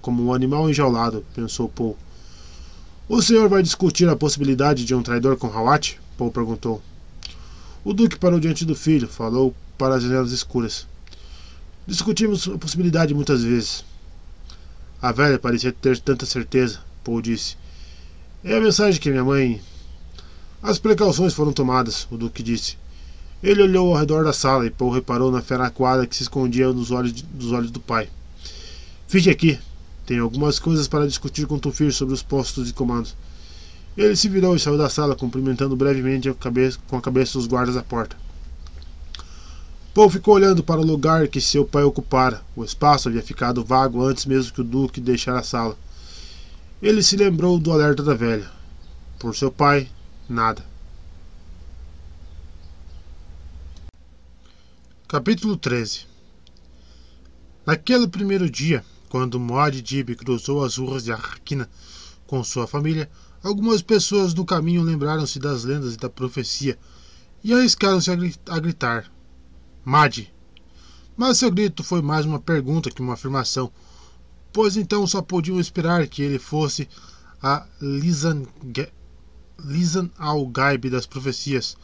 Como 0.00 0.24
um 0.24 0.32
animal 0.32 0.70
enjaulado, 0.70 1.26
pensou 1.34 1.68
Paul. 1.68 1.96
O 3.08 3.20
senhor 3.20 3.48
vai 3.48 3.60
discutir 3.60 4.08
a 4.08 4.14
possibilidade 4.14 4.84
de 4.84 4.94
um 4.94 5.02
traidor 5.02 5.36
com 5.36 5.48
Hawat? 5.48 5.98
Paul 6.16 6.30
perguntou. 6.30 6.80
O 7.84 7.92
Duque 7.92 8.16
parou 8.16 8.38
diante 8.38 8.64
do 8.64 8.76
filho, 8.76 9.08
falou 9.08 9.52
para 9.76 9.96
as 9.96 10.04
janelas 10.04 10.30
escuras. 10.30 10.86
Discutimos 11.84 12.48
a 12.48 12.56
possibilidade 12.56 13.12
muitas 13.12 13.42
vezes. 13.42 13.84
A 15.02 15.10
velha 15.10 15.38
parecia 15.38 15.72
ter 15.72 15.98
tanta 15.98 16.24
certeza, 16.24 16.78
Paul 17.02 17.20
disse. 17.20 17.56
É 18.44 18.56
a 18.56 18.60
mensagem 18.60 19.00
que 19.00 19.10
minha 19.10 19.24
mãe. 19.24 19.60
As 20.62 20.78
precauções 20.78 21.34
foram 21.34 21.52
tomadas, 21.52 22.06
o 22.08 22.16
Duque 22.16 22.40
disse. 22.40 22.83
Ele 23.44 23.62
olhou 23.62 23.92
ao 23.92 24.00
redor 24.00 24.24
da 24.24 24.32
sala 24.32 24.64
e 24.64 24.70
Paul 24.70 24.90
reparou 24.90 25.30
na 25.30 25.42
fera 25.42 25.66
aquada 25.66 26.06
que 26.06 26.16
se 26.16 26.22
escondia 26.22 26.72
nos 26.72 26.90
olhos, 26.90 27.12
dos 27.12 27.52
olhos 27.52 27.70
do 27.70 27.78
pai. 27.78 28.08
Fique 29.06 29.28
aqui. 29.28 29.58
Tenho 30.06 30.22
algumas 30.22 30.58
coisas 30.58 30.88
para 30.88 31.06
discutir 31.06 31.46
com 31.46 31.58
Tufir 31.58 31.92
sobre 31.92 32.14
os 32.14 32.22
postos 32.22 32.68
de 32.68 32.72
comando. 32.72 33.10
Ele 33.98 34.16
se 34.16 34.30
virou 34.30 34.56
e 34.56 34.58
saiu 34.58 34.78
da 34.78 34.88
sala, 34.88 35.14
cumprimentando 35.14 35.76
brevemente 35.76 36.26
a 36.26 36.32
cabeça, 36.32 36.78
com 36.88 36.96
a 36.96 37.02
cabeça 37.02 37.36
dos 37.36 37.46
guardas 37.46 37.76
à 37.76 37.82
porta. 37.82 38.16
Paul 39.92 40.08
ficou 40.08 40.36
olhando 40.36 40.64
para 40.64 40.80
o 40.80 40.86
lugar 40.86 41.28
que 41.28 41.38
seu 41.38 41.66
pai 41.66 41.82
ocupara. 41.82 42.40
O 42.56 42.64
espaço 42.64 43.10
havia 43.10 43.22
ficado 43.22 43.62
vago 43.62 44.02
antes 44.02 44.24
mesmo 44.24 44.54
que 44.54 44.62
o 44.62 44.64
Duque 44.64 45.02
deixara 45.02 45.40
a 45.40 45.42
sala. 45.42 45.76
Ele 46.80 47.02
se 47.02 47.14
lembrou 47.14 47.58
do 47.58 47.70
alerta 47.70 48.02
da 48.02 48.14
velha. 48.14 48.50
Por 49.18 49.36
seu 49.36 49.52
pai, 49.52 49.86
nada. 50.26 50.64
Capítulo 55.14 55.56
13 55.56 56.08
Naquele 57.64 58.08
primeiro 58.08 58.50
dia, 58.50 58.84
quando 59.08 59.38
Moad 59.38 59.80
Dib 59.80 60.16
cruzou 60.16 60.64
as 60.64 60.76
ruas 60.76 61.04
de 61.04 61.12
Arkina 61.12 61.70
com 62.26 62.42
sua 62.42 62.66
família, 62.66 63.08
algumas 63.40 63.80
pessoas 63.80 64.34
no 64.34 64.44
caminho 64.44 64.82
lembraram-se 64.82 65.38
das 65.38 65.62
lendas 65.62 65.94
e 65.94 65.98
da 65.98 66.10
profecia 66.10 66.76
e 67.44 67.54
arriscaram-se 67.54 68.10
a 68.10 68.58
gritar: 68.58 69.08
Mad. 69.84 70.26
Mas 71.16 71.38
seu 71.38 71.52
grito 71.52 71.84
foi 71.84 72.02
mais 72.02 72.26
uma 72.26 72.40
pergunta 72.40 72.90
que 72.90 73.00
uma 73.00 73.14
afirmação, 73.14 73.70
pois 74.52 74.76
então 74.76 75.06
só 75.06 75.22
podiam 75.22 75.60
esperar 75.60 76.08
que 76.08 76.22
ele 76.22 76.40
fosse 76.40 76.88
a 77.40 77.64
Lisan, 77.80 78.42
Lisan 79.64 80.10
al-Gaib 80.18 80.90
das 80.90 81.06
profecias, 81.06 81.76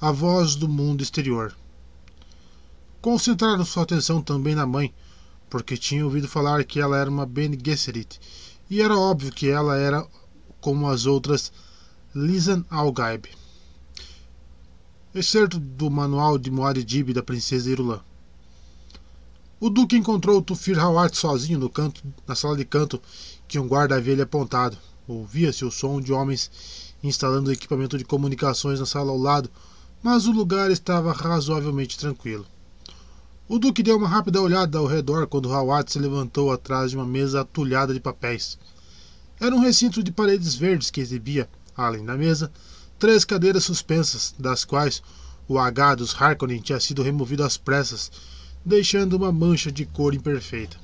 a 0.00 0.10
voz 0.10 0.56
do 0.56 0.66
mundo 0.66 1.02
exterior. 1.02 1.54
Concentraram 3.00 3.64
sua 3.64 3.82
atenção 3.82 4.20
também 4.22 4.54
na 4.54 4.66
mãe, 4.66 4.94
porque 5.48 5.76
tinham 5.76 6.06
ouvido 6.06 6.28
falar 6.28 6.64
que 6.64 6.80
ela 6.80 6.96
era 6.96 7.10
uma 7.10 7.26
Ben 7.26 7.58
Gesserit, 7.64 8.20
e 8.68 8.80
era 8.80 8.96
óbvio 8.96 9.32
que 9.32 9.48
ela 9.48 9.76
era 9.76 10.06
como 10.60 10.88
as 10.88 11.06
outras 11.06 11.52
Lisan 12.14 12.64
al-Gaib 12.70 13.26
excerto 15.14 15.58
do 15.58 15.90
manual 15.90 16.38
de 16.38 16.50
Muad'Dib 16.50 17.12
da 17.12 17.22
princesa 17.22 17.68
Irulan. 17.68 18.00
O 19.58 19.68
duque 19.68 19.96
encontrou 19.96 20.40
Tufir 20.40 20.78
Hawat 20.78 21.16
sozinho 21.16 21.58
no 21.58 21.68
canto, 21.68 22.02
na 22.26 22.34
sala 22.34 22.56
de 22.56 22.64
canto 22.64 23.00
que 23.48 23.58
um 23.58 23.66
guarda 23.66 23.96
havia 23.96 24.14
lhe 24.14 24.22
apontado. 24.22 24.78
Ouvia-se 25.06 25.64
o 25.64 25.70
som 25.70 26.00
de 26.00 26.12
homens 26.12 26.50
instalando 27.02 27.52
equipamento 27.52 27.98
de 27.98 28.04
comunicações 28.04 28.78
na 28.78 28.86
sala 28.86 29.10
ao 29.10 29.18
lado, 29.18 29.50
mas 30.02 30.26
o 30.26 30.32
lugar 30.32 30.70
estava 30.70 31.12
razoavelmente 31.12 31.98
tranquilo. 31.98 32.46
O 33.52 33.58
duque 33.58 33.82
deu 33.82 33.96
uma 33.96 34.06
rápida 34.06 34.40
olhada 34.40 34.78
ao 34.78 34.86
redor 34.86 35.26
quando 35.26 35.52
Hawat 35.52 35.90
se 35.90 35.98
levantou 35.98 36.52
atrás 36.52 36.92
de 36.92 36.96
uma 36.96 37.04
mesa 37.04 37.40
atulhada 37.40 37.92
de 37.92 37.98
papéis. 37.98 38.56
Era 39.40 39.52
um 39.52 39.58
recinto 39.58 40.04
de 40.04 40.12
paredes 40.12 40.54
verdes 40.54 40.88
que 40.88 41.00
exibia, 41.00 41.50
além 41.76 42.04
da 42.04 42.16
mesa, 42.16 42.52
três 42.96 43.24
cadeiras 43.24 43.64
suspensas, 43.64 44.32
das 44.38 44.64
quais 44.64 45.02
o 45.48 45.58
H 45.58 45.96
dos 45.96 46.14
Harkonnen 46.14 46.60
tinha 46.60 46.78
sido 46.78 47.02
removido 47.02 47.42
às 47.42 47.56
pressas, 47.56 48.12
deixando 48.64 49.14
uma 49.14 49.32
mancha 49.32 49.72
de 49.72 49.84
cor 49.84 50.14
imperfeita. 50.14 50.76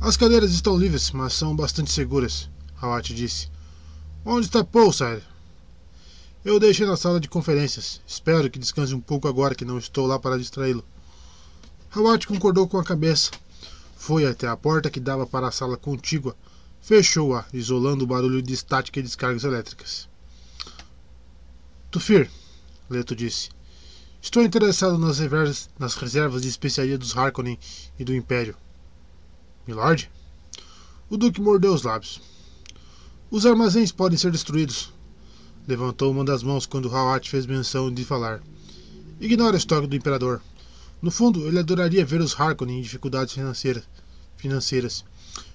As 0.00 0.16
cadeiras 0.16 0.52
estão 0.52 0.78
livres, 0.78 1.10
mas 1.10 1.32
são 1.32 1.56
bastante 1.56 1.90
seguras, 1.90 2.48
Hawat 2.80 3.12
disse. 3.12 3.48
Onde 4.24 4.46
está 4.46 4.62
Paul, 4.62 4.92
Sire? 4.92 5.24
Eu 6.44 6.60
deixei 6.60 6.86
na 6.86 6.96
sala 6.96 7.18
de 7.18 7.28
conferências. 7.28 8.00
Espero 8.06 8.48
que 8.48 8.56
descanse 8.56 8.94
um 8.94 9.00
pouco 9.00 9.26
agora 9.26 9.56
que 9.56 9.64
não 9.64 9.78
estou 9.78 10.06
lá 10.06 10.16
para 10.16 10.38
distraí-lo. 10.38 10.84
Hawat 11.90 12.26
concordou 12.26 12.68
com 12.68 12.78
a 12.78 12.84
cabeça. 12.84 13.30
Foi 13.96 14.26
até 14.26 14.46
a 14.46 14.56
porta 14.56 14.90
que 14.90 15.00
dava 15.00 15.26
para 15.26 15.48
a 15.48 15.52
sala 15.52 15.76
contígua. 15.76 16.36
Fechou-a, 16.80 17.46
isolando 17.52 18.04
o 18.04 18.06
barulho 18.06 18.42
de 18.42 18.52
estática 18.52 19.00
e 19.00 19.02
descargas 19.02 19.44
elétricas. 19.44 20.08
Tufir, 21.90 22.30
Leto 22.90 23.16
disse. 23.16 23.50
Estou 24.20 24.42
interessado 24.42 24.98
nas 24.98 25.18
reservas, 25.18 25.70
nas 25.78 25.94
reservas 25.94 26.42
de 26.42 26.48
especiaria 26.48 26.98
dos 26.98 27.16
Harkonnen 27.16 27.58
e 27.98 28.04
do 28.04 28.14
Império. 28.14 28.54
Milord? 29.66 30.10
O 31.08 31.16
Duque 31.16 31.40
mordeu 31.40 31.72
os 31.72 31.82
lábios. 31.82 32.20
Os 33.30 33.46
armazéns 33.46 33.92
podem 33.92 34.18
ser 34.18 34.30
destruídos. 34.30 34.92
Levantou 35.66 36.10
uma 36.10 36.24
das 36.24 36.42
mãos 36.42 36.66
quando 36.66 36.94
Hawat 36.94 37.28
fez 37.30 37.46
menção 37.46 37.92
de 37.92 38.04
falar. 38.04 38.42
Ignore 39.20 39.54
o 39.54 39.58
estoque 39.58 39.86
do 39.86 39.96
Imperador. 39.96 40.42
No 41.00 41.10
fundo, 41.10 41.46
ele 41.46 41.58
adoraria 41.58 42.04
ver 42.04 42.20
os 42.20 42.38
Harkonnen 42.38 42.78
em 42.78 42.82
dificuldades 42.82 43.34
financeiras. 43.34 43.84
financeiras. 44.36 45.04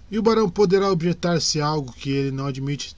E 0.10 0.18
o 0.20 0.22
Barão 0.22 0.50
poderá 0.50 0.90
objetar 0.90 1.42
se 1.42 1.60
algo 1.60 1.92
que 1.94 2.10
ele 2.10 2.32
não 2.32 2.48
admite 2.48 2.96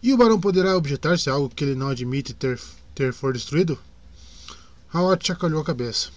e 0.00 0.12
o 0.12 0.16
barão 0.16 0.40
poderá 0.40 0.76
objetar 0.76 1.18
se 1.18 1.28
algo 1.28 1.48
que 1.48 1.64
ele 1.64 1.74
não 1.74 1.88
admite 1.88 2.32
ter, 2.32 2.60
ter 2.94 3.12
for 3.12 3.32
destruído? 3.32 3.76
Howard 4.94 5.26
chacoalhou 5.26 5.60
a 5.60 5.64
cabeça. 5.64 6.10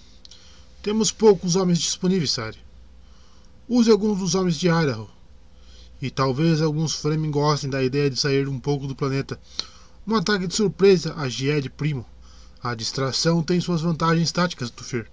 Temos 0.83 1.11
poucos 1.11 1.55
homens 1.55 1.79
disponíveis, 1.79 2.29
Sari. 2.29 2.59
Use 3.67 3.89
alguns 3.89 4.19
dos 4.19 4.35
homens 4.35 4.57
de 4.57 4.67
Idaho. 4.67 5.09
E 5.99 6.11
talvez 6.11 6.61
alguns 6.61 6.93
Fremen 6.93 7.31
gostem 7.31 7.71
da 7.71 7.83
ideia 7.83 8.09
de 8.09 8.19
sair 8.19 8.47
um 8.47 8.59
pouco 8.59 8.85
do 8.85 8.95
planeta. 8.95 9.39
Um 10.05 10.15
ataque 10.15 10.45
de 10.45 10.55
surpresa 10.55 11.15
a 11.15 11.27
Gied 11.27 11.69
Primo. 11.71 12.05
A 12.63 12.75
distração 12.75 13.41
tem 13.41 13.59
suas 13.59 13.81
vantagens 13.81 14.31
táticas, 14.31 14.69
Tufir. 14.69 15.07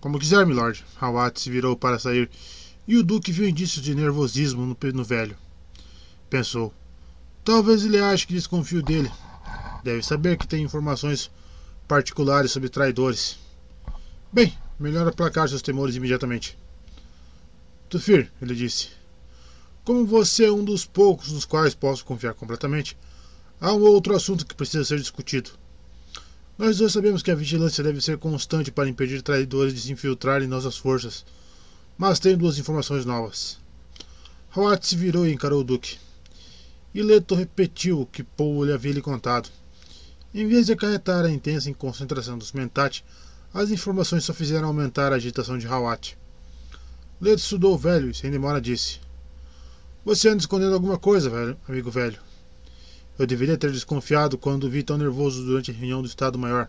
Como 0.00 0.18
quiser, 0.18 0.46
milord. 0.46 0.84
Hawat 1.00 1.40
se 1.40 1.50
virou 1.50 1.76
para 1.76 1.98
sair, 1.98 2.30
e 2.86 2.96
o 2.96 3.02
Duque 3.02 3.32
viu 3.32 3.48
indícios 3.48 3.84
de 3.84 3.94
nervosismo 3.94 4.64
no, 4.64 4.92
no 4.92 5.04
velho 5.04 5.36
pensou. 6.28 6.72
Talvez 7.44 7.84
ele 7.84 7.98
ache 7.98 8.26
que 8.26 8.34
desconfio 8.34 8.82
dele. 8.82 9.10
Deve 9.82 10.02
saber 10.02 10.36
que 10.36 10.46
tem 10.46 10.64
informações 10.64 11.30
particulares 11.86 12.50
sobre 12.50 12.68
traidores. 12.68 13.38
Bem, 14.32 14.56
melhor 14.78 15.06
aplacar 15.06 15.48
seus 15.48 15.62
temores 15.62 15.94
imediatamente. 15.94 16.58
Tufir, 17.88 18.30
ele 18.42 18.54
disse. 18.54 18.90
Como 19.84 20.04
você 20.04 20.46
é 20.46 20.52
um 20.52 20.64
dos 20.64 20.84
poucos 20.84 21.30
nos 21.30 21.44
quais 21.44 21.74
posso 21.74 22.04
confiar 22.04 22.34
completamente, 22.34 22.96
há 23.60 23.72
um 23.72 23.82
outro 23.82 24.14
assunto 24.14 24.46
que 24.46 24.54
precisa 24.54 24.84
ser 24.84 24.98
discutido. 24.98 25.50
Nós 26.58 26.78
dois 26.78 26.92
sabemos 26.92 27.22
que 27.22 27.30
a 27.30 27.34
vigilância 27.34 27.84
deve 27.84 28.00
ser 28.00 28.18
constante 28.18 28.70
para 28.70 28.88
impedir 28.88 29.22
traidores 29.22 29.74
de 29.74 29.80
se 29.80 29.92
infiltrarem 29.92 30.46
em 30.46 30.50
nossas 30.50 30.76
forças. 30.76 31.24
Mas 31.98 32.18
tenho 32.18 32.38
duas 32.38 32.58
informações 32.58 33.04
novas. 33.04 33.58
Howard 34.54 34.86
se 34.86 34.96
virou 34.96 35.26
e 35.26 35.32
encarou 35.32 35.60
o 35.60 35.64
Duque 35.64 35.98
e 36.96 37.02
Leto 37.02 37.34
repetiu 37.34 38.00
o 38.00 38.06
que 38.06 38.22
Paul 38.22 38.64
lhe 38.64 38.72
havia 38.72 38.94
lhe 38.94 39.02
contado. 39.02 39.50
Em 40.32 40.48
vez 40.48 40.64
de 40.64 40.72
acarretar 40.72 41.26
a 41.26 41.30
intensa 41.30 41.70
concentração 41.74 42.38
dos 42.38 42.52
Mentat, 42.52 43.04
as 43.52 43.70
informações 43.70 44.24
só 44.24 44.32
fizeram 44.32 44.68
aumentar 44.68 45.12
a 45.12 45.16
agitação 45.16 45.58
de 45.58 45.66
Hawat. 45.66 46.16
Leto 47.20 47.40
estudou 47.40 47.74
o 47.74 47.78
velho 47.78 48.08
e 48.08 48.14
sem 48.14 48.30
demora 48.30 48.62
disse: 48.62 48.98
Você 50.06 50.26
anda 50.30 50.38
escondendo 50.38 50.72
alguma 50.72 50.96
coisa, 50.96 51.28
velho, 51.28 51.54
amigo 51.68 51.90
velho. 51.90 52.18
Eu 53.18 53.26
deveria 53.26 53.56
ter 53.56 53.72
desconfiado 53.72 54.36
quando 54.36 54.64
o 54.64 54.70
vi 54.70 54.82
tão 54.82 54.98
nervoso 54.98 55.44
durante 55.44 55.70
a 55.70 55.74
reunião 55.74 56.02
do 56.02 56.08
Estado-Maior. 56.08 56.68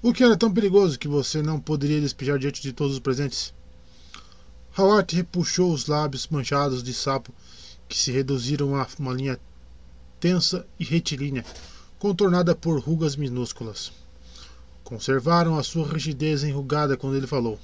O 0.00 0.12
que 0.12 0.22
era 0.22 0.36
tão 0.36 0.52
perigoso 0.52 0.98
que 0.98 1.08
você 1.08 1.42
não 1.42 1.58
poderia 1.58 2.00
despejar 2.00 2.38
diante 2.38 2.62
de 2.62 2.72
todos 2.72 2.94
os 2.94 3.00
presentes? 3.00 3.52
Hawat 4.76 5.16
repuxou 5.16 5.72
os 5.72 5.86
lábios 5.86 6.28
manchados 6.28 6.84
de 6.84 6.94
sapo 6.94 7.34
que 7.88 7.98
se 7.98 8.12
reduziram 8.12 8.76
a 8.76 8.86
uma 8.98 9.12
linha 9.12 9.40
tensa 10.20 10.64
e 10.78 10.84
retilínea, 10.84 11.44
contornada 11.98 12.54
por 12.54 12.78
rugas 12.78 13.16
minúsculas. 13.16 13.90
Conservaram 14.84 15.58
a 15.58 15.64
sua 15.64 15.88
rigidez 15.88 16.44
enrugada 16.44 16.96
quando 16.96 17.16
ele 17.16 17.26
falou. 17.26 17.58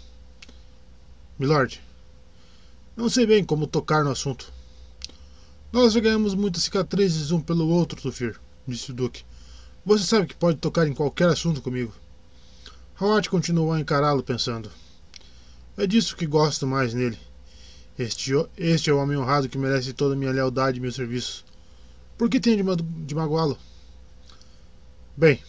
Milord, 1.38 1.80
não 2.96 3.08
sei 3.08 3.26
bem 3.26 3.44
como 3.44 3.66
tocar 3.66 4.02
no 4.02 4.10
assunto. 4.10 4.52
Nós 5.74 5.92
já 5.92 5.98
ganhamos 5.98 6.36
muitas 6.36 6.62
cicatrizes 6.62 7.32
um 7.32 7.40
pelo 7.40 7.68
outro, 7.68 8.00
Tufir, 8.00 8.38
disse 8.64 8.92
o 8.92 8.94
Duque. 8.94 9.24
Você 9.84 10.04
sabe 10.04 10.28
que 10.28 10.34
pode 10.36 10.58
tocar 10.58 10.86
em 10.86 10.94
qualquer 10.94 11.28
assunto 11.28 11.60
comigo. 11.60 11.92
Howard 13.00 13.28
continuou 13.28 13.72
a 13.72 13.80
encará-lo, 13.80 14.22
pensando. 14.22 14.70
É 15.76 15.84
disso 15.84 16.14
que 16.14 16.28
gosto 16.28 16.64
mais 16.64 16.94
nele. 16.94 17.18
Este, 17.98 18.30
este 18.56 18.88
é 18.88 18.92
o 18.92 18.98
homem 18.98 19.16
honrado 19.16 19.48
que 19.48 19.58
merece 19.58 19.92
toda 19.92 20.14
a 20.14 20.16
minha 20.16 20.30
lealdade 20.30 20.78
e 20.78 20.80
meu 20.80 20.92
serviço. 20.92 21.44
Por 22.16 22.30
que 22.30 22.38
tenho 22.38 22.76
de, 22.76 22.82
de 22.84 23.14
magoá-lo? 23.16 23.58
Bem. 25.16 25.42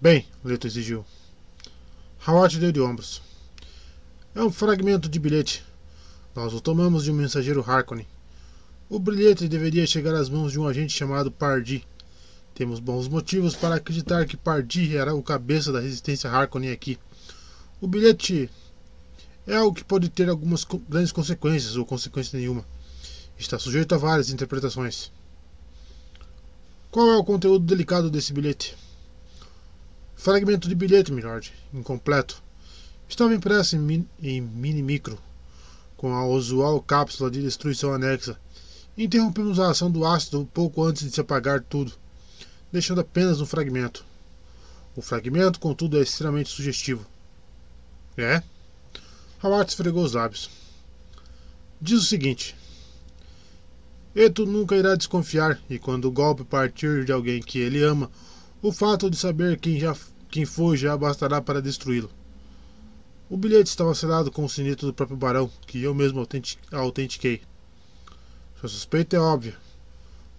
Bem, 0.00 0.26
Leto 0.42 0.66
exigiu. 0.66 1.04
Howard 2.26 2.58
deu 2.58 2.72
de 2.72 2.80
ombros. 2.80 3.20
É 4.34 4.42
um 4.42 4.50
fragmento 4.50 5.10
de 5.10 5.18
bilhete. 5.18 5.65
Nós 6.36 6.52
o 6.52 6.60
tomamos 6.60 7.04
de 7.04 7.10
um 7.10 7.14
mensageiro 7.14 7.64
Harkonnen. 7.66 8.06
O 8.90 8.98
bilhete 8.98 9.48
deveria 9.48 9.86
chegar 9.86 10.14
às 10.14 10.28
mãos 10.28 10.52
de 10.52 10.60
um 10.60 10.68
agente 10.68 10.92
chamado 10.92 11.32
Pardi. 11.32 11.82
Temos 12.54 12.78
bons 12.78 13.08
motivos 13.08 13.56
para 13.56 13.76
acreditar 13.76 14.26
que 14.26 14.36
Pardi 14.36 14.94
era 14.94 15.14
o 15.14 15.22
cabeça 15.22 15.72
da 15.72 15.80
resistência 15.80 16.30
Harkonnen 16.30 16.70
aqui. 16.70 16.98
O 17.80 17.88
bilhete 17.88 18.50
é 19.46 19.56
algo 19.56 19.74
que 19.74 19.82
pode 19.82 20.10
ter 20.10 20.28
algumas 20.28 20.62
grandes 20.86 21.10
consequências 21.10 21.74
ou 21.74 21.86
consequência 21.86 22.38
nenhuma. 22.38 22.66
Está 23.38 23.58
sujeito 23.58 23.94
a 23.94 23.98
várias 23.98 24.28
interpretações. 24.28 25.10
Qual 26.90 27.08
é 27.12 27.16
o 27.16 27.24
conteúdo 27.24 27.64
delicado 27.64 28.10
desse 28.10 28.34
bilhete? 28.34 28.76
Fragmento 30.14 30.68
de 30.68 30.74
bilhete, 30.74 31.10
milord, 31.10 31.50
incompleto. 31.72 32.42
Estava 33.08 33.34
impresso 33.34 33.74
em, 33.74 34.06
em 34.22 34.40
mini 34.42 34.82
micro, 34.82 35.18
com 35.96 36.12
a 36.12 36.26
usual 36.26 36.80
cápsula 36.80 37.30
de 37.30 37.42
destruição 37.42 37.92
anexa. 37.92 38.38
Interrompemos 38.96 39.58
a 39.60 39.70
ação 39.70 39.90
do 39.90 40.04
ácido 40.04 40.48
pouco 40.52 40.82
antes 40.82 41.04
de 41.04 41.10
se 41.10 41.20
apagar 41.20 41.60
tudo 41.60 41.92
deixando 42.76 43.00
apenas 43.00 43.40
um 43.40 43.46
fragmento. 43.46 44.04
O 44.94 45.02
fragmento, 45.02 45.60
contudo, 45.60 45.98
é 45.98 46.02
extremamente 46.02 46.50
sugestivo. 46.50 47.06
É? 48.16 48.42
Howard 49.42 49.70
esfregou 49.70 50.04
os 50.04 50.12
lábios. 50.12 50.50
Diz 51.80 52.00
o 52.00 52.04
seguinte: 52.04 52.56
Eto 54.14 54.46
nunca 54.46 54.76
irá 54.76 54.94
desconfiar, 54.94 55.60
e 55.68 55.78
quando 55.78 56.06
o 56.06 56.12
golpe 56.12 56.44
partir 56.44 57.04
de 57.04 57.12
alguém 57.12 57.42
que 57.42 57.58
ele 57.58 57.82
ama, 57.82 58.10
o 58.62 58.72
fato 58.72 59.10
de 59.10 59.16
saber 59.16 59.58
quem, 59.58 59.78
já, 59.78 59.94
quem 60.30 60.44
foi 60.44 60.76
já 60.76 60.96
bastará 60.96 61.40
para 61.40 61.62
destruí-lo. 61.62 62.10
O 63.28 63.36
bilhete 63.36 63.68
estava 63.68 63.92
selado 63.92 64.30
com 64.30 64.44
o 64.44 64.48
sineto 64.48 64.86
do 64.86 64.94
próprio 64.94 65.16
barão, 65.16 65.50
que 65.66 65.82
eu 65.82 65.92
mesmo 65.92 66.24
autentiquei. 66.70 67.42
Sua 68.60 68.68
suspeita 68.68 69.16
é 69.16 69.18
óbvia. 69.18 69.56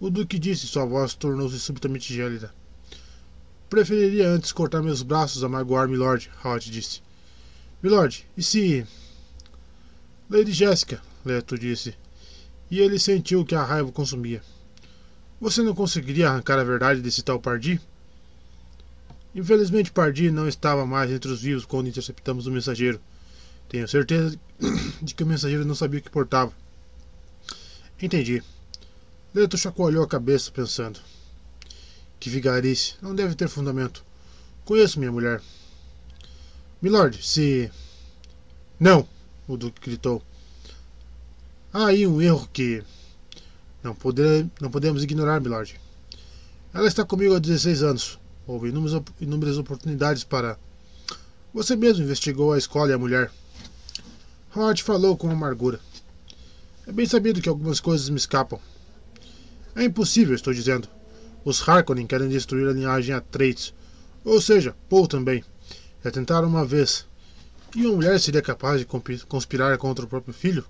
O 0.00 0.08
Duque 0.08 0.38
disse, 0.38 0.66
sua 0.66 0.86
voz 0.86 1.12
tornou-se 1.12 1.58
subitamente 1.58 2.14
gélida. 2.14 2.50
Preferiria 3.68 4.28
antes 4.30 4.52
cortar 4.52 4.82
meus 4.82 5.02
braços 5.02 5.44
a 5.44 5.48
magoar 5.50 5.86
Milord, 5.86 6.30
Howard 6.42 6.70
disse. 6.70 7.02
Milord, 7.82 8.26
e 8.34 8.42
se. 8.42 8.86
Lady 10.30 10.52
Jéssica, 10.52 11.02
Leto 11.26 11.58
disse. 11.58 11.94
E 12.70 12.80
ele 12.80 12.98
sentiu 12.98 13.44
que 13.44 13.54
a 13.54 13.62
raiva 13.62 13.92
consumia. 13.92 14.42
Você 15.38 15.62
não 15.62 15.74
conseguiria 15.74 16.30
arrancar 16.30 16.58
a 16.58 16.64
verdade 16.64 17.02
desse 17.02 17.22
tal 17.22 17.38
Pardi? 17.38 17.78
Infelizmente, 19.34 19.92
Pardi 19.92 20.30
não 20.30 20.48
estava 20.48 20.86
mais 20.86 21.10
entre 21.10 21.30
os 21.30 21.42
vivos 21.42 21.64
quando 21.64 21.88
interceptamos 21.88 22.46
o 22.46 22.50
mensageiro. 22.50 23.00
Tenho 23.68 23.86
certeza 23.86 24.38
de 25.02 25.14
que 25.14 25.22
o 25.22 25.26
mensageiro 25.26 25.64
não 25.64 25.74
sabia 25.74 26.00
o 26.00 26.02
que 26.02 26.10
portava. 26.10 26.52
Entendi. 28.00 28.42
Leto 29.34 29.58
chacoalhou 29.58 30.02
a 30.02 30.08
cabeça, 30.08 30.50
pensando. 30.50 31.00
Que 32.18 32.30
vigarice. 32.30 32.94
Não 33.02 33.14
deve 33.14 33.34
ter 33.34 33.48
fundamento. 33.48 34.04
Conheço 34.64 34.98
minha 34.98 35.12
mulher. 35.12 35.42
Milord, 36.80 37.24
se. 37.24 37.70
Não! 38.78 39.06
O 39.46 39.56
Duque 39.56 39.80
gritou. 39.80 40.22
Há 41.72 41.86
aí 41.86 42.06
um 42.06 42.20
erro 42.22 42.48
que. 42.52 42.82
Não, 43.82 43.94
poder, 43.94 44.46
não 44.60 44.70
podemos 44.70 45.02
ignorar, 45.02 45.40
Milord. 45.40 45.78
Ela 46.72 46.86
está 46.86 47.04
comigo 47.04 47.34
há 47.34 47.38
16 47.38 47.82
anos. 47.82 48.18
Houve 48.48 48.70
inúmeras, 48.70 49.02
inúmeras 49.20 49.58
oportunidades 49.58 50.24
para. 50.24 50.58
Você 51.52 51.76
mesmo 51.76 52.02
investigou 52.02 52.54
a 52.54 52.58
escola 52.58 52.90
e 52.90 52.94
a 52.94 52.98
mulher. 52.98 53.30
Howard 54.56 54.82
falou 54.82 55.18
com 55.18 55.30
amargura. 55.30 55.78
É 56.86 56.90
bem 56.90 57.04
sabido 57.04 57.42
que 57.42 57.48
algumas 57.50 57.78
coisas 57.78 58.08
me 58.08 58.16
escapam. 58.16 58.58
É 59.76 59.84
impossível, 59.84 60.34
estou 60.34 60.54
dizendo. 60.54 60.88
Os 61.44 61.68
Harkonnen 61.68 62.06
querem 62.06 62.30
destruir 62.30 62.66
a 62.66 62.72
linhagem 62.72 63.14
Atreides. 63.14 63.74
Ou 64.24 64.40
seja, 64.40 64.74
Paul 64.88 65.06
também. 65.06 65.44
Já 66.02 66.10
tentaram 66.10 66.48
uma 66.48 66.64
vez. 66.64 67.04
E 67.76 67.84
uma 67.84 67.96
mulher 67.96 68.18
seria 68.18 68.40
capaz 68.40 68.80
de 68.80 68.86
conspirar 69.26 69.76
contra 69.76 70.06
o 70.06 70.08
próprio 70.08 70.32
filho? 70.32 70.64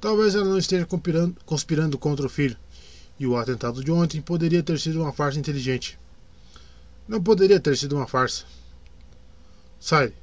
Talvez 0.00 0.36
ela 0.36 0.44
não 0.44 0.58
esteja 0.58 0.86
conspirando, 0.86 1.36
conspirando 1.44 1.98
contra 1.98 2.24
o 2.24 2.30
filho. 2.30 2.56
E 3.18 3.26
o 3.26 3.36
atentado 3.36 3.82
de 3.82 3.90
ontem 3.90 4.20
poderia 4.20 4.62
ter 4.62 4.78
sido 4.78 5.02
uma 5.02 5.12
farsa 5.12 5.40
inteligente. 5.40 5.98
Não 7.06 7.22
poderia 7.22 7.60
ter 7.60 7.76
sido 7.76 7.96
uma 7.96 8.06
farsa. 8.06 8.44
Sai. 9.78 10.14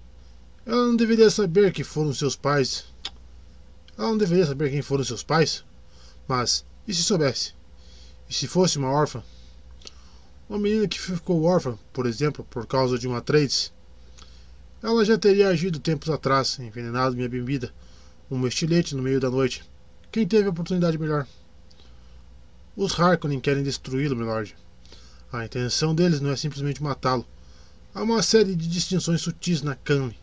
Ela 0.66 0.88
não 0.88 0.96
deveria 0.96 1.30
saber 1.30 1.72
que 1.72 1.84
foram 1.84 2.14
seus 2.14 2.36
pais. 2.36 2.86
Ela 3.98 4.10
não 4.10 4.18
deveria 4.18 4.46
saber 4.46 4.72
quem 4.72 4.82
foram 4.82 5.04
seus 5.04 5.24
pais. 5.24 5.64
Mas 6.28 6.66
e 6.88 6.94
se 6.94 7.04
soubesse? 7.04 7.54
E 8.28 8.34
se 8.34 8.48
fosse 8.48 8.78
uma 8.78 8.90
órfã? 8.90 9.24
Uma 10.50 10.58
menina 10.58 10.88
que 10.88 11.00
ficou 11.00 11.44
órfã, 11.44 11.78
por 11.94 12.06
exemplo, 12.06 12.46
por 12.50 12.66
causa 12.66 12.98
de 12.98 13.08
uma 13.08 13.22
trades? 13.22 13.72
Ela 14.82 15.06
já 15.06 15.18
teria 15.18 15.50
agido 15.50 15.80
tempos 15.80 16.10
atrás, 16.10 16.58
envenenado 16.60 17.16
minha 17.16 17.30
bebida, 17.30 17.72
um 18.30 18.48
estilete 18.48 18.96
no 18.96 19.04
meio 19.04 19.20
da 19.20 19.30
noite. 19.30 19.64
Quem 20.12 20.28
teve 20.28 20.48
a 20.48 20.50
oportunidade 20.50 20.98
melhor? 20.98 21.28
Os 22.76 23.00
Harkonnen 23.00 23.40
querem 23.40 23.64
destruí-lo, 23.64 24.16
milord. 24.16 24.56
A 25.32 25.46
intenção 25.46 25.96
deles 25.96 26.20
não 26.20 26.32
é 26.32 26.36
simplesmente 26.36 26.84
matá-lo. 26.84 27.26
Há 27.96 28.04
uma 28.04 28.22
série 28.22 28.54
de 28.54 28.68
distinções 28.68 29.22
sutis 29.22 29.62
na 29.62 29.76
Canle. 29.76 30.16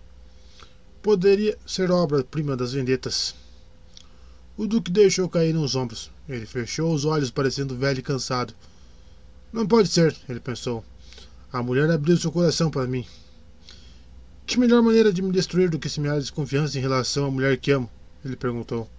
Poderia 1.02 1.56
ser 1.66 1.90
obra-prima 1.90 2.56
das 2.56 2.72
vendetas. 2.72 3.34
O 4.56 4.66
Duque 4.66 4.90
deixou 4.90 5.28
cair 5.28 5.54
nos 5.54 5.74
ombros. 5.74 6.10
Ele 6.28 6.44
fechou 6.44 6.92
os 6.92 7.06
olhos, 7.06 7.30
parecendo 7.30 7.76
velho 7.76 8.00
e 8.00 8.02
cansado. 8.02 8.52
Não 9.50 9.66
pode 9.66 9.88
ser, 9.88 10.14
ele 10.28 10.40
pensou. 10.40 10.84
A 11.50 11.62
mulher 11.62 11.90
abriu 11.90 12.16
seu 12.18 12.30
coração 12.30 12.70
para 12.70 12.86
mim. 12.86 13.06
Que 14.46 14.58
melhor 14.58 14.82
maneira 14.82 15.12
de 15.12 15.22
me 15.22 15.32
destruir 15.32 15.70
do 15.70 15.78
que 15.78 15.88
semear 15.88 16.18
desconfiança 16.18 16.76
em 16.76 16.82
relação 16.82 17.26
à 17.26 17.30
mulher 17.30 17.56
que 17.56 17.70
amo? 17.70 17.88
Ele 18.22 18.36
perguntou. 18.36 18.90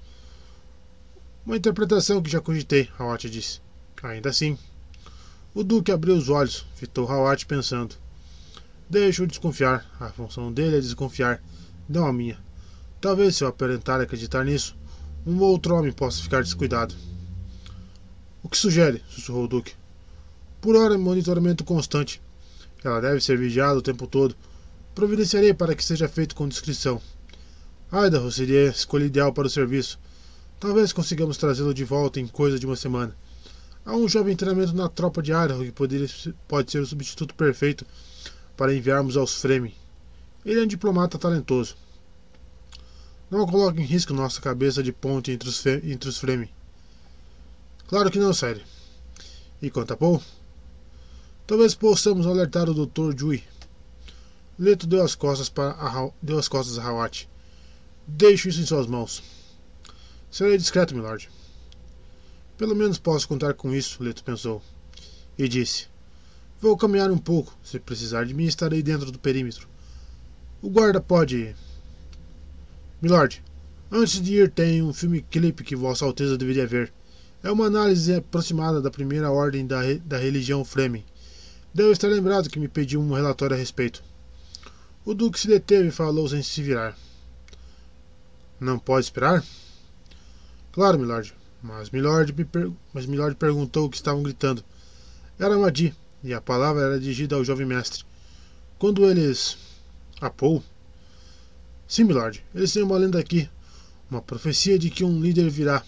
Uma 1.46 1.58
interpretação 1.58 2.22
que 2.22 2.32
já 2.32 2.42
cogitei, 2.42 2.90
Hawat 2.98 3.30
disse. 3.30 3.60
Ainda 4.02 4.30
assim. 4.30 4.58
O 5.52 5.64
Duque 5.64 5.92
abriu 5.92 6.16
os 6.16 6.30
olhos, 6.30 6.66
fitou 6.76 7.10
Hawat 7.10 7.45
pensando. 7.48 7.95
Deixa-o 8.88 9.26
desconfiar. 9.26 9.84
A 10.00 10.10
função 10.10 10.53
dele 10.53 10.78
é 10.78 10.80
desconfiar, 10.80 11.42
não 11.88 12.06
a 12.06 12.14
minha. 12.14 12.38
Talvez 13.02 13.36
se 13.36 13.44
eu 13.44 13.48
aparentar 13.48 14.00
acreditar 14.00 14.45
nisso, 14.45 14.78
um 15.26 15.40
outro 15.40 15.76
homem 15.76 15.92
possa 15.92 16.22
ficar 16.22 16.44
descuidado. 16.44 16.94
O 18.44 18.50
que 18.50 18.58
sugere? 18.58 19.02
sussurrou 19.10 19.45
o 19.45 19.48
Duque. 19.48 19.74
Por 20.61 20.76
hora, 20.76 20.98
monitoramento 20.98 21.64
constante. 21.64 22.22
Ela 22.84 23.02
deve 23.02 23.19
ser 23.19 23.38
vigiada 23.38 23.80
o 23.80 23.82
tempo 23.82 24.06
todo. 24.06 24.36
Providenciarei 24.94 25.53
para 25.53 25.74
que 25.74 25.84
seja 25.84 26.08
feito 26.08 26.36
com 26.36 26.48
discrição. 26.48 27.02
Idaho 27.92 28.32
seria 28.32 28.68
a 28.68 28.72
escolha 28.72 29.06
ideal 29.06 29.34
para 29.34 29.48
o 29.48 29.50
serviço. 29.50 30.00
Talvez 30.60 30.94
consigamos 30.94 31.38
trazê-lo 31.38 31.74
de 31.74 31.84
volta 31.84 32.19
em 32.19 32.28
coisa 32.28 32.60
de 32.60 32.68
uma 32.68 32.76
semana. 32.76 33.16
Há 33.90 33.95
um 33.95 34.08
jovem 34.08 34.35
treinamento 34.35 34.76
na 34.76 34.88
tropa 34.88 35.19
de 35.19 35.32
Idaho 35.32 35.66
que 35.66 35.72
poderia, 35.72 36.08
pode 36.48 36.72
ser 36.72 36.77
o 36.77 36.85
substituto 36.85 37.34
perfeito 37.34 37.84
para 38.56 38.72
enviarmos 38.72 39.18
aos 39.18 39.42
Fremen. 39.42 39.74
Ele 40.45 40.59
é 40.59 40.64
um 40.64 40.68
diplomata 40.68 41.18
talentoso. 41.18 41.76
Não 43.32 43.48
coloque 43.48 43.82
em 43.82 43.84
risco 43.84 44.14
nossa 44.14 44.40
cabeça 44.40 44.84
de 44.84 44.92
ponte 44.92 45.32
entre 45.32 45.50
os, 45.50 45.66
entre 45.66 46.08
os 46.08 46.19
Fremen. 46.19 46.51
Claro 47.88 48.11
que 48.11 48.19
não, 48.19 48.32
sério. 48.32 48.61
E 49.59 49.72
quanto 49.72 49.93
a 49.93 49.98
Paul? 49.98 50.22
Talvez 51.48 51.74
possamos 51.74 52.27
alertar 52.27 52.69
o 52.69 52.85
Dr. 52.85 53.18
Jui. 53.18 53.43
Leto 54.59 54.85
deu 54.85 55.03
as 55.03 55.16
costas 55.16 55.50
para 55.50 55.72
a, 55.72 56.11
deu 56.22 56.38
as 56.38 56.48
costas 56.48 56.77
a 56.77 56.84
Hawat. 56.84 57.27
Deixo 58.06 58.50
isso 58.50 58.61
em 58.61 58.68
suas 58.68 58.85
mãos. 58.85 59.24
Serei 60.30 60.59
discreto, 60.59 60.93
milord. 60.93 61.27
Pelo 62.60 62.76
menos 62.76 63.00
posso 63.00 63.26
contar 63.26 63.54
com 63.54 63.74
isso, 63.74 64.04
Leto 64.04 64.22
pensou. 64.22 64.62
E 65.38 65.48
disse: 65.48 65.88
Vou 66.60 66.76
caminhar 66.76 67.10
um 67.10 67.18
pouco. 67.18 67.58
Se 67.64 67.80
precisar 67.80 68.26
de 68.26 68.34
mim, 68.34 68.44
estarei 68.44 68.84
dentro 68.84 69.14
do 69.14 69.18
perímetro. 69.18 69.66
O 70.62 70.70
guarda 70.70 71.00
pode 71.00 71.56
Milord, 73.02 73.42
antes 73.90 74.22
de 74.22 74.34
ir 74.34 74.52
tem 74.52 74.84
um 74.84 74.92
filme 74.92 75.22
clipe 75.22 75.64
que 75.64 75.74
Vossa 75.74 76.04
Alteza 76.04 76.38
deveria 76.38 76.68
ver. 76.68 76.92
É 77.42 77.50
uma 77.50 77.68
análise 77.68 78.14
aproximada 78.14 78.82
da 78.82 78.92
primeira 78.92 79.32
ordem 79.32 79.66
da, 79.66 79.80
da 80.04 80.18
religião 80.18 80.66
Fremen. 80.66 81.06
Deve 81.74 81.94
estar 81.94 82.10
lembrado 82.10 82.50
que 82.50 82.60
me 82.60 82.68
pediu 82.68 83.00
um 83.00 83.14
relatório 83.14 83.56
a 83.56 83.58
respeito. 83.58 84.04
O 85.06 85.14
Duque 85.14 85.40
se 85.40 85.48
deteve 85.48 85.88
e 85.88 85.92
falou 85.92 86.28
sem 86.28 86.44
se 86.44 86.62
virar. 86.62 86.98
Não 88.60 88.78
pode 88.78 89.06
esperar? 89.06 89.46
Claro, 90.74 91.00
Milord. 91.00 91.39
Mas 91.62 91.90
Milord, 91.90 92.34
me 92.34 92.46
per... 92.46 92.72
Mas 92.94 93.06
Milord 93.06 93.36
perguntou 93.36 93.86
o 93.86 93.90
que 93.90 93.98
estavam 93.98 94.24
gritando. 94.24 94.64
Era 95.38 95.58
Madi, 95.58 95.96
e 96.24 96.34
a 96.34 96.42
palavra 96.42 96.84
era 96.84 97.00
dirigida 97.00 97.36
ao 97.36 97.44
jovem 97.44 97.66
mestre. 97.66 98.04
Quando 98.78 99.10
eles. 99.10 99.58
A 100.22 100.32
Sim, 101.88 102.04
milord, 102.04 102.44
eles 102.54 102.72
têm 102.72 102.84
uma 102.84 102.98
lenda 102.98 103.20
aqui, 103.20 103.50
uma 104.12 104.22
profecia 104.22 104.78
de 104.78 104.90
que 104.90 105.04
um 105.04 105.20
líder 105.20 105.50
virá, 105.50 105.84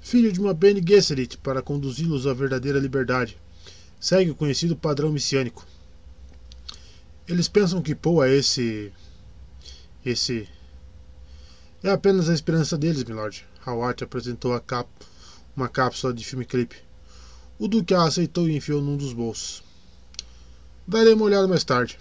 filho 0.00 0.30
de 0.30 0.38
uma 0.38 0.52
Bene 0.52 0.84
Gesserit, 0.86 1.38
para 1.38 1.62
conduzi-los 1.62 2.26
à 2.26 2.34
verdadeira 2.34 2.78
liberdade. 2.78 3.38
segue 3.98 4.30
o 4.30 4.34
conhecido 4.34 4.76
padrão 4.76 5.10
messiânico. 5.10 5.66
Eles 7.26 7.48
pensam 7.48 7.80
que 7.80 7.94
Poe 7.94 8.28
é 8.28 8.34
esse. 8.36 8.92
esse. 10.04 10.46
É 11.82 11.90
apenas 11.90 12.28
a 12.28 12.34
esperança 12.34 12.76
deles, 12.76 13.04
milord. 13.04 13.46
Howard 13.66 14.02
apresentou 14.04 14.58
cap... 14.60 14.88
uma 15.56 15.68
cápsula 15.68 16.12
de 16.12 16.24
filme 16.24 16.44
clipe. 16.44 16.76
O 17.58 17.68
Duque 17.68 17.94
a 17.94 18.02
aceitou 18.04 18.48
e 18.48 18.56
enfiou 18.56 18.82
num 18.82 18.96
dos 18.96 19.12
bolsos. 19.12 19.62
Darei 20.86 21.14
uma 21.14 21.24
olhada 21.24 21.48
mais 21.48 21.64
tarde. 21.64 21.98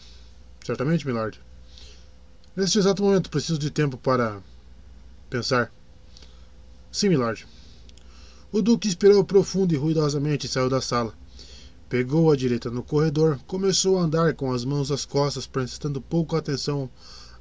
Certamente, 0.65 1.05
milord. 1.05 1.39
Neste 2.55 2.79
exato 2.79 3.03
momento 3.03 3.29
preciso 3.29 3.59
de 3.59 3.69
tempo 3.69 3.97
para 3.97 4.41
pensar. 5.29 5.71
Sim, 6.91 7.09
milord. 7.09 7.47
O 8.51 8.61
Duque 8.61 8.87
inspirou 8.87 9.23
profundo 9.23 9.73
e 9.73 9.77
ruidosamente 9.77 10.45
e 10.45 10.49
saiu 10.49 10.69
da 10.69 10.79
sala. 10.79 11.13
Pegou 11.89 12.31
a 12.31 12.35
direita 12.35 12.69
no 12.71 12.83
corredor, 12.83 13.39
começou 13.45 13.97
a 13.97 14.03
andar 14.03 14.33
com 14.35 14.51
as 14.51 14.63
mãos 14.63 14.91
às 14.91 15.05
costas, 15.05 15.45
prestando 15.45 16.01
pouca 16.01 16.37
atenção 16.37 16.89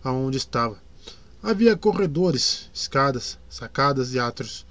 aonde 0.03 0.37
estava. 0.37 0.82
Havia 1.45 1.77
corredores, 1.77 2.71
escadas, 2.73 3.37
sacadas 3.51 4.15
e 4.15 4.19
atos. 4.21 4.65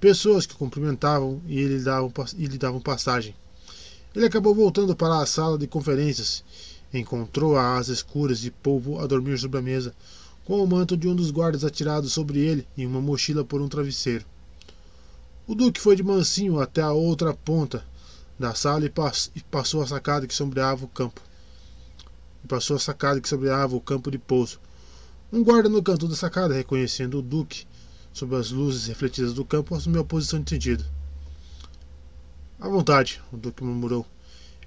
Pessoas 0.00 0.46
que 0.46 0.54
cumprimentavam 0.54 1.38
e 1.46 1.62
lhe 1.62 1.80
davam, 1.80 2.10
e 2.38 2.46
lhe 2.46 2.56
davam 2.56 2.80
passagem. 2.80 3.34
Ele 4.16 4.24
acabou 4.24 4.54
voltando 4.54 4.96
para 4.96 5.18
a 5.18 5.26
sala 5.26 5.58
de 5.58 5.66
conferências. 5.66 6.42
Encontrou-a 6.94 7.76
às 7.76 7.88
escuras 7.88 8.42
e 8.42 8.50
polvo 8.50 8.98
a 8.98 9.06
dormir 9.06 9.38
sobre 9.38 9.58
a 9.58 9.62
mesa, 9.62 9.94
com 10.46 10.64
o 10.64 10.66
manto 10.66 10.96
de 10.96 11.06
um 11.06 11.14
dos 11.14 11.30
guardas 11.30 11.62
atirado 11.62 12.08
sobre 12.08 12.38
ele 12.38 12.66
e 12.74 12.86
uma 12.86 13.02
mochila 13.02 13.44
por 13.44 13.60
um 13.60 13.68
travesseiro. 13.68 14.24
O 15.46 15.54
duque 15.54 15.78
foi 15.78 15.94
de 15.94 16.02
mansinho 16.02 16.58
até 16.58 16.80
a 16.80 16.90
outra 16.90 17.34
ponta 17.34 17.84
da 18.38 18.54
sala 18.54 18.86
e, 18.86 18.88
pass 18.88 19.30
e 19.36 19.42
passou 19.42 19.82
a 19.82 19.86
sacada 19.86 20.26
que 20.26 20.34
sombreava 20.34 20.86
o 20.86 20.88
campo. 20.88 21.20
E 22.42 22.48
passou 22.48 22.76
a 22.76 22.80
sacada 22.80 23.20
que 23.20 23.28
sombreava 23.28 23.76
o 23.76 23.80
campo 23.80 24.10
de 24.10 24.16
pouso. 24.16 24.58
Um 25.30 25.44
guarda 25.44 25.68
no 25.68 25.82
canto 25.82 26.08
da 26.08 26.16
sacada, 26.16 26.54
reconhecendo 26.54 27.18
o 27.18 27.22
duque 27.22 27.66
sob 28.14 28.34
as 28.34 28.50
luzes 28.50 28.86
refletidas 28.86 29.34
do 29.34 29.44
campo, 29.44 29.74
assumiu 29.74 30.00
a 30.00 30.04
posição 30.04 30.40
de 30.40 30.48
sentido. 30.48 30.82
À 32.58 32.66
vontade, 32.66 33.20
o 33.30 33.36
duque 33.36 33.62
murmurou. 33.62 34.06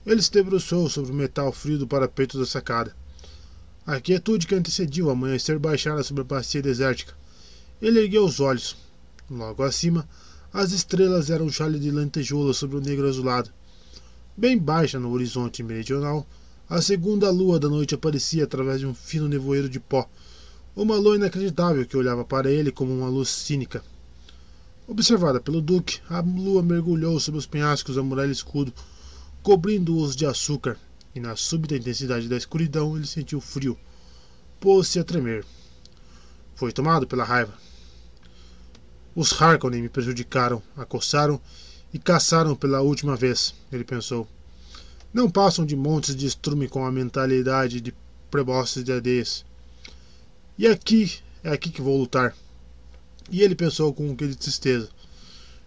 Ele 0.06 0.22
se 0.22 0.32
debruçou 0.32 0.88
sobre 0.88 1.12
o 1.12 1.16
metal 1.16 1.52
frio 1.52 1.80
do 1.80 1.88
parapeito 1.88 2.38
da 2.38 2.46
sacada. 2.46 2.96
A 3.88 4.00
quietude 4.00 4.46
que 4.46 4.54
antecedia 4.54 5.04
o 5.04 5.10
amanhecer 5.10 5.58
baixara 5.58 6.04
sobre 6.04 6.22
a 6.22 6.26
bacia 6.26 6.62
desértica. 6.62 7.16
Ele 7.82 8.00
ergueu 8.00 8.24
os 8.24 8.40
olhos. 8.40 8.78
Logo 9.32 9.64
acima, 9.64 10.08
as 10.54 10.72
estrelas 10.72 11.32
eram 11.32 11.48
um 11.48 11.52
chale 11.52 11.80
de 11.80 11.90
lantejoulas 11.90 12.58
sobre 12.58 12.78
o 12.78 12.82
negro 12.82 13.08
azulado. 13.08 13.50
Bem 14.38 14.60
baixa 14.60 15.00
no 15.00 15.12
horizonte 15.12 15.64
meridional, 15.64 16.24
a 16.70 16.82
segunda 16.84 17.32
lua 17.32 17.60
da 17.60 17.68
noite 17.68 17.96
aparecia 17.96 18.44
através 18.44 18.80
de 18.80 18.86
um 18.86 18.94
fino 18.94 19.28
nevoeiro 19.28 19.68
de 19.68 19.80
pó, 19.80 20.08
uma 20.76 20.96
lua 20.96 21.16
inacreditável 21.16 21.86
que 21.86 21.98
olhava 21.98 22.24
para 22.24 22.52
ele 22.52 22.72
como 22.72 22.94
uma 22.94 23.10
luz 23.10 23.30
cínica. 23.30 23.84
Observada 24.88 25.40
pelo 25.40 25.62
Duque, 25.62 26.00
a 26.10 26.20
lua 26.22 26.64
mergulhou 26.64 27.20
sobre 27.20 27.38
os 27.38 27.46
penhascos 27.46 27.96
da 27.96 28.04
muralha 28.04 28.32
escudo, 28.32 28.74
cobrindo-os 29.44 30.16
de 30.16 30.26
açúcar, 30.26 30.78
e 31.14 31.20
na 31.20 31.36
súbita 31.36 31.76
intensidade 31.76 32.28
da 32.28 32.38
escuridão 32.38 32.96
ele 32.96 33.06
sentiu 33.06 33.42
frio. 33.42 33.78
Pôs-se 34.60 35.00
a 35.00 35.04
tremer. 35.04 35.46
Foi 36.56 36.72
tomado 36.72 37.08
pela 37.08 37.24
raiva. 37.24 37.54
Os 39.14 39.40
Harkonnen 39.42 39.82
me 39.82 39.90
prejudicaram, 39.90 40.64
acossaram 40.78 41.40
e 41.94 42.00
caçaram 42.00 42.56
pela 42.56 42.82
última 42.82 43.16
vez, 43.16 43.54
ele 43.72 43.84
pensou. 43.84 44.28
Não 45.14 45.30
passam 45.30 45.66
de 45.66 45.76
montes 45.76 46.16
de 46.16 46.26
estrume 46.26 46.70
com 46.70 46.86
a 46.86 46.92
mentalidade 46.92 47.82
de 47.82 47.94
prebostes 48.30 48.84
de 48.84 48.94
adeias. 48.94 49.44
E 50.58 50.68
aqui 50.68 51.20
é 51.44 51.52
aqui 51.52 51.70
que 51.70 51.82
vou 51.82 51.98
lutar. 51.98 52.36
E 53.30 53.42
ele 53.42 53.56
pensou 53.56 53.94
com 53.94 54.10
um 54.10 54.16
quê 54.16 54.28
de 54.28 54.36
tristeza. 54.36 54.90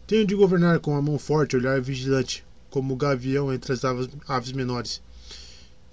Tenho 0.07 0.27
de 0.27 0.35
governar 0.35 0.81
com 0.81 0.97
a 0.97 1.03
mão 1.03 1.19
forte 1.19 1.57
olhar 1.57 1.81
vigilante, 1.81 2.45
como 2.71 2.95
o 2.95 2.97
gavião 2.97 3.53
entre 3.53 3.73
as 3.73 3.85
aves, 3.85 4.09
aves 4.29 4.53
menores. 4.53 5.03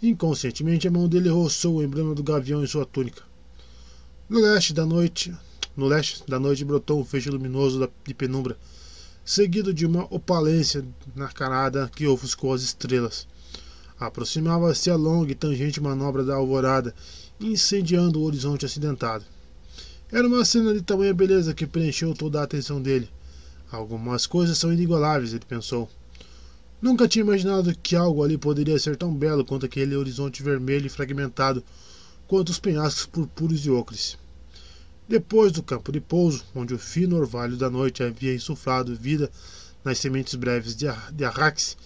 Inconscientemente, 0.02 0.88
a 0.88 0.92
mão 0.92 1.08
dele 1.08 1.30
roçou 1.30 1.78
o 1.78 1.84
emblema 1.84 2.14
do 2.14 2.24
gavião 2.24 2.64
em 2.64 2.68
sua 2.68 2.86
túnica. 2.86 3.24
No 4.28 4.40
leste 4.40 4.74
da 4.74 4.86
noite, 4.86 5.34
no 5.76 5.86
leste 5.86 6.24
da 6.28 6.40
noite 6.40 6.66
brotou 6.66 7.00
um 7.00 7.06
feixe 7.06 7.30
luminoso 7.30 7.90
de 8.06 8.14
penumbra 8.14 8.58
seguido 9.24 9.74
de 9.74 9.86
uma 9.86 10.06
opalência 10.14 10.84
nacarada 11.16 11.90
que 11.96 12.08
ofuscou 12.08 12.54
as 12.54 12.62
estrelas. 12.62 13.28
Aproximava-se 14.00 14.90
a 14.90 14.96
longa 14.96 15.32
e 15.32 15.36
tangente 15.36 15.80
manobra 15.80 16.24
da 16.24 16.36
alvorada, 16.36 16.94
incendiando 17.48 18.20
o 18.20 18.24
horizonte 18.24 18.66
acidentado. 18.66 19.26
Era 20.12 20.28
uma 20.28 20.44
cena 20.44 20.74
de 20.74 20.82
tamanha 20.82 21.14
beleza 21.14 21.54
que 21.54 21.66
preencheu 21.66 22.14
toda 22.14 22.40
a 22.40 22.44
atenção 22.44 22.82
dele. 22.82 23.10
Algumas 23.72 24.28
coisas 24.28 24.58
são 24.58 24.74
inigualáveis, 24.74 25.34
ele 25.34 25.46
pensou. 25.48 25.90
Nunca 26.82 27.08
tinha 27.08 27.24
imaginado 27.24 27.74
que 27.82 27.96
algo 27.96 28.24
ali 28.24 28.38
poderia 28.38 28.78
ser 28.78 28.98
tão 28.98 29.14
belo 29.14 29.46
quanto 29.46 29.66
aquele 29.66 29.96
horizonte 29.96 30.44
vermelho 30.44 30.88
e 30.88 30.90
fragmentado, 30.90 31.64
quanto 32.28 32.50
os 32.50 32.60
penhascos 32.60 33.06
purpúreos 33.06 33.66
e 33.66 33.70
ocres. 33.70 34.18
Depois 35.08 35.52
do 35.52 35.62
campo 35.62 35.92
de 35.92 36.02
pouso, 36.02 36.44
onde 36.56 36.74
o 36.74 36.80
fino 36.80 37.18
orvalho 37.18 37.56
da 37.56 37.70
noite 37.70 38.02
havia 38.02 38.34
insuflado 38.34 38.96
vida 38.96 39.32
nas 39.84 40.00
sementes 40.00 40.36
breves 40.36 40.76
de, 40.76 40.88
de 41.14 41.24
arrax, 41.24 41.78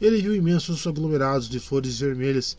ele 0.00 0.20
viu 0.20 0.34
imensos 0.34 0.86
aglomerados 0.86 1.48
de 1.48 1.60
flores 1.60 1.98
vermelhas 1.98 2.56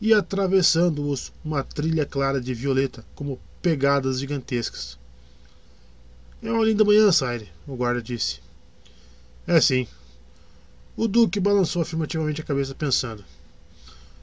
e, 0.00 0.12
atravessando-os, 0.12 1.32
uma 1.44 1.62
trilha 1.62 2.04
clara 2.04 2.40
de 2.40 2.52
violeta, 2.54 3.04
como 3.14 3.40
pegadas 3.62 4.20
gigantescas. 4.20 4.98
É 6.42 6.50
uma 6.50 6.64
linda 6.64 6.84
manhã, 6.84 7.10
Sire, 7.10 7.48
o 7.66 7.76
guarda 7.76 8.02
disse. 8.02 8.40
É 9.46 9.60
sim. 9.60 9.86
O 10.96 11.08
Duque 11.08 11.40
balançou 11.40 11.82
afirmativamente 11.82 12.40
a 12.40 12.44
cabeça, 12.44 12.74
pensando. 12.74 13.24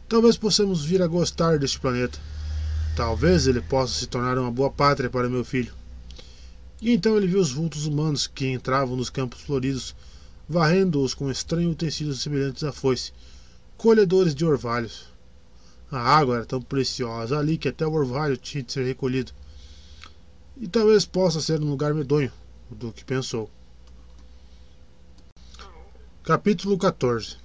Talvez 0.08 0.38
possamos 0.38 0.86
vir 0.86 1.02
a 1.02 1.08
gostar 1.08 1.58
deste 1.58 1.80
planeta. 1.80 2.20
Talvez 2.96 3.48
ele 3.48 3.62
possa 3.62 3.94
se 3.94 4.08
tornar 4.08 4.38
uma 4.38 4.52
boa 4.52 4.70
pátria 4.70 5.10
para 5.10 5.30
meu 5.30 5.44
filho. 5.44 5.74
E 6.82 6.92
então 6.92 7.18
ele 7.18 7.28
viu 7.28 7.40
os 7.40 7.52
vultos 7.52 7.86
humanos 7.86 8.28
que 8.28 8.48
entravam 8.48 8.96
nos 8.96 9.10
campos 9.10 9.42
floridos, 9.42 9.96
varrendo-os 10.48 11.14
com 11.14 11.32
estranhos 11.32 11.72
utensílios 11.72 12.22
semelhantes 12.22 12.64
a 12.64 12.72
foice, 12.72 13.12
colhedores 13.78 14.36
de 14.36 14.46
orvalhos. 14.46 15.13
A 15.94 16.00
água 16.00 16.38
era 16.38 16.46
tão 16.46 16.60
preciosa 16.60 17.38
ali 17.38 17.56
que 17.56 17.70
até 17.70 17.86
o 17.86 17.94
orvalho 17.94 18.36
tinha 18.36 18.64
de 18.64 18.74
ser 18.74 18.84
recolhido. 18.84 19.32
E 20.58 20.68
talvez 20.68 21.06
possa 21.06 21.40
ser 21.40 21.62
um 21.62 21.70
lugar 21.70 21.94
medonho, 21.94 22.32
o 22.72 22.74
Duque 22.74 23.06
pensou. 23.06 23.48
Capítulo 26.24 26.80
14 26.80 27.38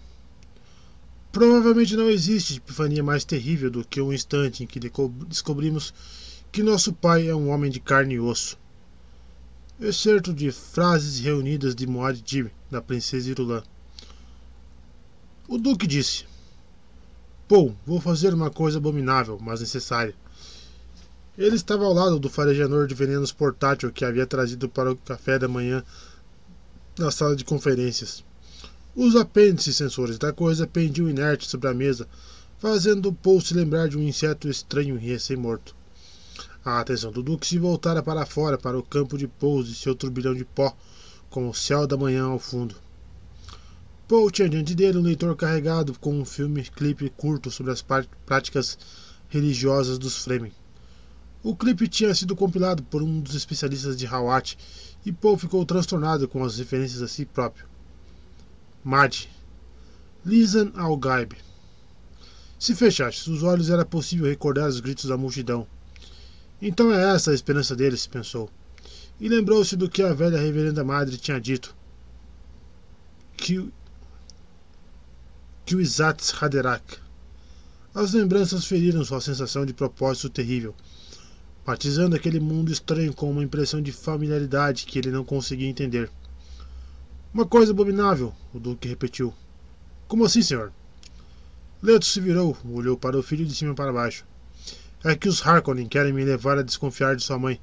Provavelmente 1.31 1.94
não 1.94 2.09
existe 2.09 2.57
epifania 2.57 3.05
mais 3.05 3.23
terrível 3.23 3.70
do 3.70 3.85
que 3.85 4.01
o 4.01 4.07
um 4.07 4.12
instante 4.15 4.65
em 4.65 4.67
que 4.67 4.81
descobrimos 4.81 5.93
que 6.51 6.62
nosso 6.62 6.94
pai 6.94 7.28
é 7.28 7.35
um 7.35 7.51
homem 7.51 7.70
de 7.70 7.81
carne 7.81 8.15
e 8.15 8.20
osso. 8.20 8.59
Excerto 9.78 10.33
de 10.33 10.51
frases 10.51 11.21
reunidas 11.21 11.74
de 11.74 11.87
Moad 11.87 12.23
Dib, 12.23 12.49
da 12.71 12.81
princesa 12.81 13.28
Irulã. 13.28 13.62
O 15.47 15.58
duque 15.58 15.87
disse: 15.87 16.24
Pô, 17.49 17.73
vou 17.87 17.99
fazer 17.99 18.35
uma 18.35 18.51
coisa 18.51 18.77
abominável, 18.77 19.39
mas 19.41 19.61
necessária. 19.61 20.15
Ele 21.39 21.57
estava 21.57 21.87
ao 21.87 21.95
lado 21.95 22.19
do 22.19 22.29
farejador 22.29 22.87
de 22.87 22.95
venenos 22.95 23.33
portátil 23.33 23.91
que 23.91 24.05
havia 24.05 24.27
trazido 24.27 24.69
para 24.69 24.93
o 24.93 24.97
café 24.97 25.39
da 25.39 25.49
manhã 25.49 25.83
na 26.99 27.11
sala 27.11 27.35
de 27.35 27.47
conferências. 27.47 28.23
Os 28.95 29.17
apêndices 29.17 29.77
sensores 29.77 30.19
da 30.19 30.31
coisa 30.31 30.67
pendiam 30.67 31.09
inertes 31.09 31.49
sobre 31.49 31.69
a 31.69 31.75
mesa, 31.75 32.07
fazendo 32.59 33.15
Paul 33.15 33.41
se 33.41 33.55
lembrar 33.55 33.89
de 33.89 33.97
um 33.97 34.03
inseto 34.03 34.47
estranho 34.47 34.97
e 34.97 35.07
recém-morto. 35.07 35.75
A 36.63 36.81
atenção 36.81 37.11
do 37.11 37.23
Duque 37.23 37.47
se 37.47 37.59
voltara 37.59 38.03
para 38.03 38.27
fora, 38.27 38.59
para 38.59 38.79
o 38.79 38.83
campo 38.83 39.17
de 39.17 39.27
pouso 39.27 39.73
e 39.73 39.75
seu 39.75 39.95
turbilhão 39.95 40.35
de 40.35 40.45
pó, 40.45 40.77
com 41.31 41.49
o 41.49 41.55
céu 41.55 41.87
da 41.87 41.97
manhã 41.97 42.25
ao 42.25 42.39
fundo. 42.39 42.75
Paul 44.08 44.31
tinha 44.31 44.49
diante 44.49 44.74
dele 44.74 44.97
um 44.97 45.03
leitor 45.03 45.37
carregado 45.37 45.92
com 46.01 46.19
um 46.19 46.24
filme 46.24 46.65
clipe 46.65 47.10
curto 47.10 47.51
sobre 47.51 47.73
as 47.73 47.85
práticas 48.24 48.78
religiosas 49.28 49.99
dos 49.99 50.24
Fremen. 50.24 50.51
O 51.42 51.55
clipe 51.55 51.87
tinha 51.87 52.15
sido 52.15 52.35
compilado 52.35 52.83
por 52.83 53.03
um 53.03 53.21
dos 53.21 53.35
especialistas 53.35 53.99
de 53.99 54.07
Hawat 54.07 54.57
e 55.05 55.12
Paul 55.12 55.37
ficou 55.37 55.62
transtornado 55.67 56.26
com 56.26 56.42
as 56.42 56.57
referências 56.57 57.03
a 57.03 57.07
si 57.07 57.26
próprio. 57.26 57.67
Mad. 58.83 59.26
Lisan 60.24 60.73
ao 60.74 60.97
Gaib. 60.97 61.35
Se 62.58 62.74
fechasse 62.74 63.31
os 63.31 63.42
olhos, 63.42 63.69
era 63.69 63.85
possível 63.85 64.26
recordar 64.26 64.69
os 64.69 64.81
gritos 64.81 65.05
da 65.05 65.19
multidão. 65.19 65.67
Então 66.62 66.92
é 66.92 67.15
essa 67.15 67.31
a 67.31 67.35
esperança 67.35 67.76
deles, 67.76 68.07
pensou. 68.07 68.51
E 69.21 69.28
lembrou-se 69.28 69.76
do 69.76 69.89
que 69.89 70.03
a 70.03 70.15
velha 70.15 70.39
reverenda 70.39 70.83
madre 70.83 71.19
tinha 71.19 71.39
dito. 71.39 71.76
Que, 73.37 73.71
Kwisatz 75.68 76.33
Haderach. 76.40 76.99
As 77.94 78.15
lembranças 78.15 78.65
feriram 78.65 79.04
sua 79.04 79.20
sensação 79.20 79.67
de 79.67 79.74
propósito 79.74 80.31
terrível, 80.31 80.74
batizando 81.67 82.17
aquele 82.17 82.40
mundo 82.40 82.72
estranho 82.72 83.12
com 83.12 83.31
uma 83.31 83.44
impressão 83.44 83.83
de 83.83 83.92
familiaridade 83.92 84.86
que 84.86 84.99
ele 84.99 85.10
não 85.10 85.22
conseguia 85.22 85.68
entender. 85.68 86.10
Uma 87.34 87.44
coisa 87.44 87.72
abominável, 87.72 88.34
o 88.54 88.58
Duque 88.58 88.88
repetiu. 88.88 89.34
Como 90.06 90.24
assim, 90.24 90.40
senhor? 90.40 90.72
Leto 91.83 92.06
se 92.06 92.18
virou, 92.18 92.56
olhou 92.65 92.97
para 92.97 93.18
o 93.18 93.22
filho 93.22 93.44
de 93.44 93.54
cima 93.54 93.74
para 93.74 93.92
baixo. 93.92 94.24
É 95.04 95.15
que 95.15 95.28
os 95.28 95.47
Harkonnen 95.47 95.86
querem 95.86 96.15
me 96.15 96.24
levar 96.24 96.56
a 96.56 96.62
desconfiar 96.62 97.15
de 97.15 97.22
sua 97.22 97.38
mãe. 97.38 97.60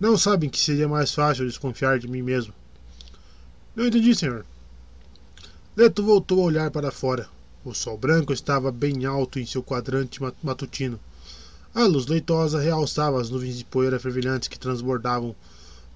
Não 0.00 0.18
sabem 0.18 0.50
que 0.50 0.58
seria 0.58 0.88
mais 0.88 1.14
fácil 1.14 1.46
desconfiar 1.46 2.00
de 2.00 2.08
mim 2.08 2.22
mesmo. 2.22 2.52
Não 3.76 3.86
entendi, 3.86 4.16
senhor. 4.16 4.44
Leto 5.76 6.02
voltou 6.02 6.40
a 6.40 6.46
olhar 6.46 6.70
para 6.72 6.90
fora. 6.90 7.35
O 7.66 7.74
sol 7.74 7.98
branco 7.98 8.32
estava 8.32 8.70
bem 8.70 9.06
alto 9.06 9.40
em 9.40 9.44
seu 9.44 9.60
quadrante 9.60 10.20
matutino. 10.40 11.00
A 11.74 11.84
luz 11.84 12.06
leitosa 12.06 12.60
realçava 12.60 13.20
as 13.20 13.28
nuvens 13.28 13.58
de 13.58 13.64
poeira 13.64 13.98
fervilhantes 13.98 14.46
que 14.46 14.56
transbordavam 14.56 15.34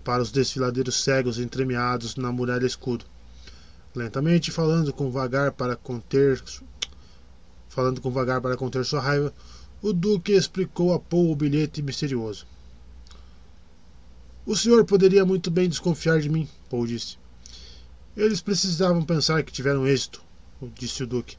para 0.03 0.21
os 0.21 0.33
desfiladeiros 0.33 0.97
cegos 0.97 1.39
entremeados 1.39 2.17
na 2.17 2.33
muralha 2.33 2.67
escudo. 2.67 3.05
Lentamente, 3.95 4.51
falando 4.51 4.93
com 4.93 5.13
vagar 5.13 5.53
para 5.53 5.77
conter 5.77 6.43
falando 7.69 8.01
com 8.01 8.11
vagar 8.11 8.41
para 8.41 8.57
conter 8.57 8.85
sua 8.85 9.01
raiva, 9.01 9.33
o 9.81 9.93
duque 9.93 10.33
explicou 10.33 10.93
a 10.93 10.99
Paul 10.99 11.31
o 11.31 11.37
bilhete 11.37 11.81
misterioso. 11.83 12.49
O 14.45 14.57
senhor 14.57 14.85
poderia 14.85 15.25
muito 15.25 15.53
bem 15.53 15.69
desconfiar 15.69 16.21
de 16.21 16.29
mim, 16.29 16.49
Paul 16.69 16.85
disse. 16.85 17.17
Eles 18.17 18.41
precisavam 18.41 19.05
pensar 19.05 19.45
que 19.45 19.53
tiveram 19.53 19.87
êxito, 19.87 20.21
disse 20.75 21.05
o 21.05 21.07
duque. 21.07 21.39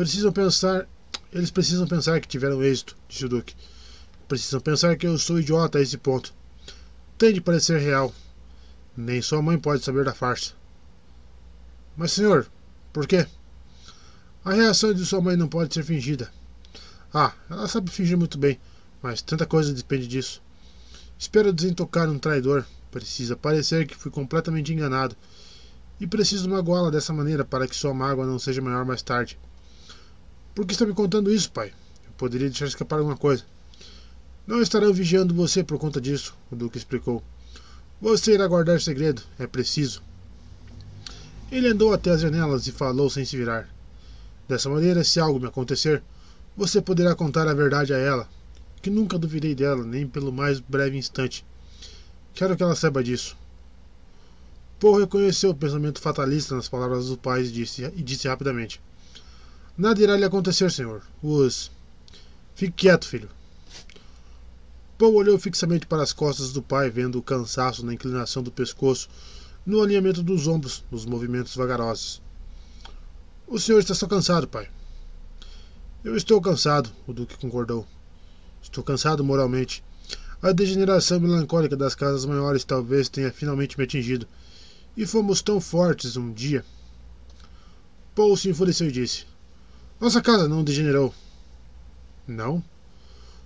Precisam 0.00 0.32
pensar. 0.32 0.88
Eles 1.30 1.50
precisam 1.50 1.86
pensar 1.86 2.22
que 2.22 2.26
tiveram 2.26 2.64
êxito, 2.64 2.96
disse 3.06 3.26
o 3.26 3.28
duque. 3.28 3.54
Precisam 4.26 4.58
pensar 4.58 4.96
que 4.96 5.06
eu 5.06 5.18
sou 5.18 5.38
idiota 5.38 5.76
a 5.76 5.82
esse 5.82 5.98
ponto. 5.98 6.32
Tem 7.18 7.34
de 7.34 7.40
parecer 7.42 7.78
real. 7.78 8.10
Nem 8.96 9.20
sua 9.20 9.42
mãe 9.42 9.58
pode 9.58 9.84
saber 9.84 10.06
da 10.06 10.14
farsa. 10.14 10.54
Mas, 11.98 12.12
senhor, 12.12 12.46
por 12.94 13.06
quê? 13.06 13.26
A 14.42 14.54
reação 14.54 14.94
de 14.94 15.04
sua 15.04 15.20
mãe 15.20 15.36
não 15.36 15.48
pode 15.48 15.74
ser 15.74 15.82
fingida. 15.82 16.32
Ah, 17.12 17.34
ela 17.50 17.68
sabe 17.68 17.90
fingir 17.90 18.16
muito 18.16 18.38
bem, 18.38 18.58
mas 19.02 19.20
tanta 19.20 19.44
coisa 19.44 19.74
depende 19.74 20.08
disso. 20.08 20.40
Espero 21.18 21.52
desentocar 21.52 22.08
um 22.08 22.18
traidor. 22.18 22.64
Precisa 22.90 23.36
parecer 23.36 23.86
que 23.86 23.94
fui 23.94 24.10
completamente 24.10 24.72
enganado. 24.72 25.14
E 26.00 26.06
preciso 26.06 26.48
magoá-la 26.48 26.88
dessa 26.88 27.12
maneira 27.12 27.44
para 27.44 27.68
que 27.68 27.76
sua 27.76 27.92
mágoa 27.92 28.24
não 28.24 28.38
seja 28.38 28.62
maior 28.62 28.86
mais 28.86 29.02
tarde. 29.02 29.38
Por 30.54 30.66
que 30.66 30.72
está 30.72 30.84
me 30.84 30.92
contando 30.92 31.32
isso, 31.32 31.50
pai? 31.52 31.72
Eu 32.04 32.12
poderia 32.16 32.48
deixar 32.48 32.66
escapar 32.66 32.98
alguma 32.98 33.16
coisa. 33.16 33.44
Não 34.46 34.60
estarão 34.60 34.92
vigiando 34.92 35.32
você 35.34 35.62
por 35.62 35.78
conta 35.78 36.00
disso, 36.00 36.36
o 36.50 36.56
Duque 36.56 36.76
explicou. 36.76 37.22
Você 38.00 38.34
irá 38.34 38.48
guardar 38.48 38.80
segredo, 38.80 39.22
é 39.38 39.46
preciso. 39.46 40.02
Ele 41.52 41.68
andou 41.68 41.92
até 41.92 42.10
as 42.10 42.20
janelas 42.20 42.66
e 42.66 42.72
falou 42.72 43.08
sem 43.08 43.24
se 43.24 43.36
virar. 43.36 43.68
Dessa 44.48 44.68
maneira, 44.68 45.04
se 45.04 45.20
algo 45.20 45.38
me 45.38 45.46
acontecer, 45.46 46.02
você 46.56 46.82
poderá 46.82 47.14
contar 47.14 47.46
a 47.46 47.54
verdade 47.54 47.94
a 47.94 47.98
ela, 47.98 48.28
que 48.82 48.90
nunca 48.90 49.18
duvidei 49.18 49.54
dela, 49.54 49.84
nem 49.84 50.06
pelo 50.06 50.32
mais 50.32 50.58
breve 50.58 50.96
instante. 50.96 51.44
Quero 52.34 52.56
que 52.56 52.62
ela 52.62 52.74
saiba 52.74 53.04
disso. 53.04 53.36
Paul 54.80 54.98
reconheceu 54.98 55.50
o 55.50 55.54
pensamento 55.54 56.00
fatalista 56.00 56.56
nas 56.56 56.68
palavras 56.68 57.06
do 57.06 57.16
pai 57.16 57.42
e 57.42 57.50
disse, 57.50 57.84
e 57.84 58.02
disse 58.02 58.26
rapidamente: 58.26 58.80
Nada 59.76 60.02
irá 60.02 60.16
lhe 60.16 60.24
acontecer, 60.24 60.70
senhor. 60.70 61.02
Os. 61.22 61.70
Fique 62.54 62.72
quieto, 62.72 63.06
filho. 63.06 63.28
Paul 64.98 65.14
olhou 65.14 65.38
fixamente 65.38 65.86
para 65.86 66.02
as 66.02 66.12
costas 66.12 66.52
do 66.52 66.60
pai, 66.60 66.90
vendo 66.90 67.18
o 67.18 67.22
cansaço 67.22 67.84
na 67.86 67.94
inclinação 67.94 68.42
do 68.42 68.52
pescoço, 68.52 69.08
no 69.64 69.80
alinhamento 69.80 70.22
dos 70.22 70.46
ombros, 70.46 70.84
nos 70.90 71.06
movimentos 71.06 71.56
vagarosos. 71.56 72.20
O 73.46 73.58
senhor 73.58 73.78
está 73.78 73.94
só 73.94 74.06
cansado, 74.06 74.46
pai. 74.46 74.68
Eu 76.04 76.16
estou 76.16 76.40
cansado, 76.40 76.90
o 77.06 77.12
Duque 77.12 77.38
concordou. 77.38 77.86
Estou 78.62 78.84
cansado 78.84 79.24
moralmente. 79.24 79.82
A 80.42 80.52
degeneração 80.52 81.18
melancólica 81.18 81.76
das 81.76 81.94
casas 81.94 82.24
maiores 82.24 82.64
talvez 82.64 83.08
tenha 83.08 83.32
finalmente 83.32 83.78
me 83.78 83.84
atingido. 83.84 84.26
E 84.96 85.06
fomos 85.06 85.40
tão 85.40 85.60
fortes 85.60 86.16
um 86.16 86.32
dia. 86.32 86.64
Paul 88.14 88.36
se 88.36 88.50
enfureceu 88.50 88.88
e 88.88 88.92
disse: 88.92 89.29
Nossa 90.00 90.22
casa 90.22 90.48
não 90.48 90.64
degenerou. 90.64 91.14
Não? 92.26 92.64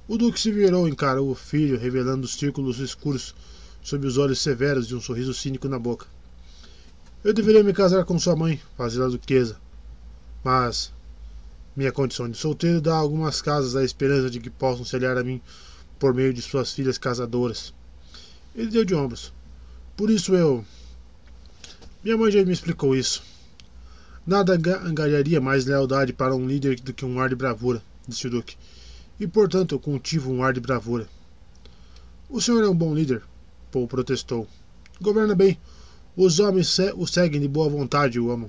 O 0.06 0.16
Duque 0.16 0.38
se 0.38 0.52
virou 0.52 0.86
e 0.86 0.92
encarou 0.92 1.28
o 1.28 1.34
filho, 1.34 1.76
revelando 1.76 2.26
os 2.26 2.34
círculos 2.34 2.78
escuros 2.78 3.34
sob 3.82 4.06
os 4.06 4.18
olhos 4.18 4.40
severos 4.40 4.86
e 4.86 4.94
um 4.94 5.00
sorriso 5.00 5.34
cínico 5.34 5.68
na 5.68 5.80
boca. 5.80 6.06
Eu 7.24 7.34
deveria 7.34 7.64
me 7.64 7.72
casar 7.72 8.04
com 8.04 8.16
sua 8.20 8.36
mãe, 8.36 8.62
fazê-la 8.76 9.08
duquesa. 9.08 9.56
Mas 10.44 10.92
minha 11.74 11.90
condição 11.90 12.30
de 12.30 12.38
solteiro 12.38 12.80
dá 12.80 12.94
algumas 12.94 13.42
casas 13.42 13.74
a 13.74 13.82
esperança 13.82 14.30
de 14.30 14.38
que 14.38 14.48
possam 14.48 14.84
se 14.84 14.94
aliar 14.94 15.18
a 15.18 15.24
mim 15.24 15.40
por 15.98 16.14
meio 16.14 16.32
de 16.32 16.40
suas 16.40 16.72
filhas 16.72 16.98
casadoras. 16.98 17.74
Ele 18.54 18.70
deu 18.70 18.84
de 18.84 18.94
ombros. 18.94 19.32
Por 19.96 20.08
isso 20.08 20.36
eu. 20.36 20.64
Minha 22.04 22.16
mãe 22.16 22.30
já 22.30 22.44
me 22.44 22.52
explicou 22.52 22.94
isso. 22.94 23.33
Nada 24.26 24.54
angariaria 24.54 25.38
mais 25.38 25.66
lealdade 25.66 26.12
para 26.12 26.34
um 26.34 26.46
líder 26.46 26.80
do 26.80 26.94
que 26.94 27.04
um 27.04 27.20
ar 27.20 27.28
de 27.28 27.34
bravura, 27.34 27.82
disse 28.08 28.26
o 28.26 28.30
Duque. 28.30 28.56
E 29.20 29.26
portanto 29.26 29.74
eu 29.74 29.78
cultivo 29.78 30.32
um 30.32 30.42
ar 30.42 30.54
de 30.54 30.60
bravura. 30.60 31.06
O 32.30 32.40
senhor 32.40 32.64
é 32.64 32.68
um 32.68 32.74
bom 32.74 32.94
líder, 32.94 33.22
Paul 33.70 33.86
protestou. 33.86 34.48
Governa 35.00 35.34
bem. 35.34 35.58
Os 36.16 36.38
homens 36.38 36.78
o 36.96 37.06
seguem 37.06 37.40
de 37.40 37.48
boa 37.48 37.68
vontade 37.68 38.16
e 38.16 38.20
o 38.20 38.30
amam. 38.30 38.48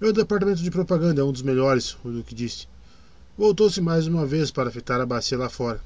Meu 0.00 0.12
departamento 0.12 0.62
de 0.62 0.70
propaganda 0.70 1.20
é 1.20 1.24
um 1.24 1.32
dos 1.32 1.42
melhores, 1.42 1.96
o 2.04 2.10
Duque 2.10 2.34
disse. 2.34 2.68
Voltou-se 3.36 3.80
mais 3.80 4.06
uma 4.06 4.24
vez 4.24 4.50
para 4.50 4.70
fitar 4.70 5.00
a 5.00 5.06
bacia 5.06 5.36
lá 5.36 5.48
fora. 5.48 5.80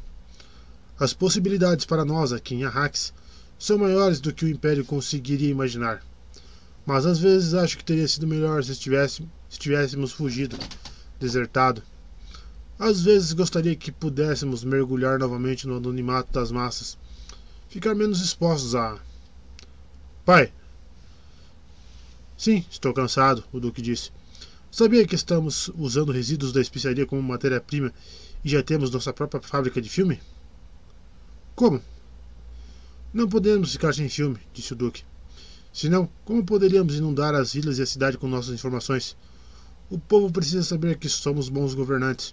As 1.01 1.15
possibilidades 1.15 1.87
para 1.87 2.05
nós 2.05 2.33
aqui 2.33 2.55
em 2.55 2.65
Arrax 2.65 3.15
são 3.59 3.79
maiores 3.79 4.21
do 4.21 4.33
que 4.33 4.45
o 4.45 4.49
Império 4.49 4.85
conseguiria 4.85 5.49
imaginar. 5.49 6.03
Mas 6.87 7.07
às 7.07 7.19
vezes 7.19 7.55
acho 7.55 7.79
que 7.79 7.85
teria 7.85 8.07
sido 8.07 8.27
melhor 8.27 8.63
se, 8.63 8.73
estivesse, 8.73 9.27
se 9.49 9.59
tivéssemos 9.59 10.13
fugido, 10.13 10.59
desertado. 11.19 11.83
Às 12.79 13.03
vezes 13.03 13.33
gostaria 13.33 13.77
que 13.77 13.93
pudéssemos 13.93 14.65
mergulhar 14.65 15.19
novamente 15.19 15.67
no 15.67 15.77
anonimato 15.77 16.33
das 16.33 16.51
massas, 16.51 16.99
ficar 17.69 17.95
menos 17.95 18.21
expostos 18.21 18.75
a. 18.75 18.99
Pai, 20.25 20.53
Sim, 22.37 22.65
estou 22.71 22.93
cansado, 22.93 23.45
o 23.53 23.61
Duque 23.61 23.81
disse. 23.81 24.11
Sabia 24.71 25.07
que 25.07 25.15
estamos 25.15 25.71
usando 25.79 26.13
resíduos 26.13 26.53
da 26.53 26.61
especiaria 26.61 27.07
como 27.07 27.23
matéria-prima 27.23 27.93
e 28.45 28.49
já 28.49 28.63
temos 28.63 28.91
nossa 28.91 29.13
própria 29.13 29.41
fábrica 29.41 29.81
de 29.81 29.89
filme? 29.89 30.21
Como? 31.55 31.81
Não 33.13 33.29
podemos 33.29 33.73
ficar 33.73 33.95
sem 33.95 34.09
filme, 34.09 34.39
disse 34.53 34.73
o 34.73 34.77
Duque. 34.77 35.05
Senão, 35.75 36.09
como 36.25 36.47
poderíamos 36.47 36.95
inundar 36.95 37.35
as 37.35 37.57
ilhas 37.57 37.79
e 37.79 37.83
a 37.83 37.87
cidade 37.87 38.17
com 38.17 38.29
nossas 38.29 38.55
informações? 38.55 39.17
O 39.91 39.99
povo 39.99 40.31
precisa 40.31 40.63
saber 40.63 40.99
que 40.99 41.09
somos 41.09 41.49
bons 41.49 41.75
governantes. 41.75 42.33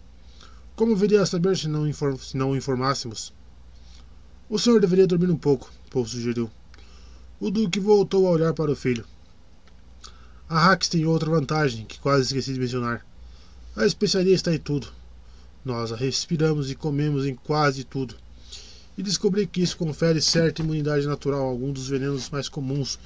Como 0.76 0.96
viria 0.96 1.24
a 1.24 1.26
saber 1.26 1.58
se 1.58 1.68
não, 1.68 1.88
inform 1.88 2.18
se 2.18 2.38
não 2.38 2.52
o 2.52 2.56
informássemos? 2.56 3.34
O 4.48 4.60
senhor 4.60 4.80
deveria 4.80 5.08
dormir 5.08 5.32
um 5.32 5.38
pouco, 5.38 5.72
o 5.88 5.90
povo 5.90 6.08
sugeriu. 6.08 6.52
O 7.40 7.50
Duque 7.50 7.80
voltou 7.80 8.28
a 8.28 8.30
olhar 8.30 8.54
para 8.54 8.72
o 8.72 8.76
filho. 8.76 9.04
A 10.48 10.68
Hacks 10.68 10.88
tem 10.90 11.04
outra 11.06 11.32
vantagem 11.32 11.84
que 11.86 12.00
quase 12.00 12.26
esqueci 12.26 12.54
de 12.54 12.60
mencionar. 12.60 13.04
A 13.76 13.88
especiaria 13.88 14.36
está 14.36 14.54
em 14.54 14.60
tudo. 14.60 14.88
Nós 15.66 15.92
a 15.92 15.96
respiramos 15.96 16.70
e 16.70 16.76
comemos 16.76 17.26
em 17.26 17.34
quase 17.34 17.86
tudo. 17.86 18.16
E 18.96 19.02
descobri 19.02 19.48
que 19.48 19.64
isso 19.64 19.78
confere 19.78 20.22
certa 20.22 20.62
imunidade 20.62 21.08
natural 21.08 21.42
a 21.42 21.50
alguns 21.50 21.74
dos 21.74 21.88
venenos 21.88 22.30
mais 22.30 22.48
comuns 22.48 23.00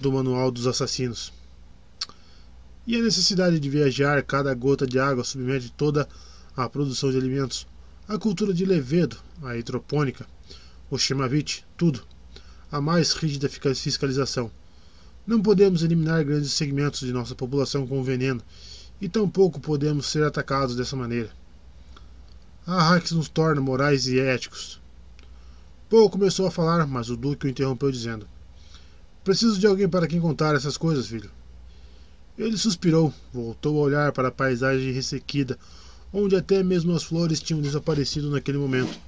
do 0.00 0.12
manual 0.12 0.50
dos 0.50 0.66
assassinos. 0.66 1.32
E 2.86 2.96
a 2.96 3.02
necessidade 3.02 3.60
de 3.60 3.68
viajar, 3.68 4.22
cada 4.22 4.54
gota 4.54 4.86
de 4.86 4.98
água 4.98 5.24
submete 5.24 5.72
toda 5.72 6.08
a 6.56 6.68
produção 6.68 7.10
de 7.10 7.16
alimentos. 7.16 7.66
A 8.08 8.18
cultura 8.18 8.52
de 8.52 8.64
levedo, 8.64 9.16
a 9.42 9.56
hidropônica, 9.56 10.26
o 10.90 10.98
Shemavit, 10.98 11.64
tudo. 11.76 12.02
A 12.70 12.80
mais 12.80 13.12
rígida 13.12 13.48
fiscalização. 13.48 14.50
Não 15.26 15.40
podemos 15.40 15.82
eliminar 15.82 16.24
grandes 16.24 16.52
segmentos 16.52 17.00
de 17.00 17.12
nossa 17.12 17.34
população 17.34 17.86
com 17.86 18.02
veneno, 18.02 18.42
e 19.00 19.08
tampouco 19.08 19.60
podemos 19.60 20.06
ser 20.06 20.24
atacados 20.24 20.74
dessa 20.76 20.96
maneira. 20.96 21.30
A 22.66 22.92
Hax 22.92 23.12
nos 23.12 23.28
torna 23.28 23.60
morais 23.60 24.06
e 24.06 24.18
éticos. 24.18 24.80
Paul 25.88 26.10
começou 26.10 26.46
a 26.46 26.50
falar, 26.50 26.86
mas 26.86 27.10
o 27.10 27.16
Duque 27.16 27.46
o 27.46 27.48
interrompeu 27.48 27.90
dizendo: 27.90 28.28
Preciso 29.30 29.60
de 29.60 29.66
alguém 29.68 29.88
para 29.88 30.08
quem 30.08 30.20
contar 30.20 30.56
essas 30.56 30.76
coisas, 30.76 31.06
filho. 31.06 31.30
Ele 32.36 32.56
suspirou, 32.56 33.14
voltou 33.32 33.78
a 33.78 33.82
olhar 33.82 34.10
para 34.10 34.26
a 34.26 34.32
paisagem 34.32 34.90
ressequida, 34.90 35.56
onde 36.12 36.34
até 36.34 36.64
mesmo 36.64 36.92
as 36.96 37.04
flores 37.04 37.38
tinham 37.38 37.62
desaparecido 37.62 38.28
naquele 38.28 38.58
momento, 38.58 38.98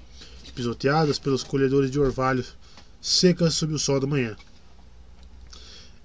pisoteadas 0.55 1.19
pelos 1.19 1.43
colhedores 1.43 1.91
de 1.91 1.99
orvalhos, 1.99 2.57
secas 3.01 3.55
sob 3.55 3.75
o 3.75 3.81
sol 3.81 3.99
da 3.99 4.07
manhã. 4.07 4.37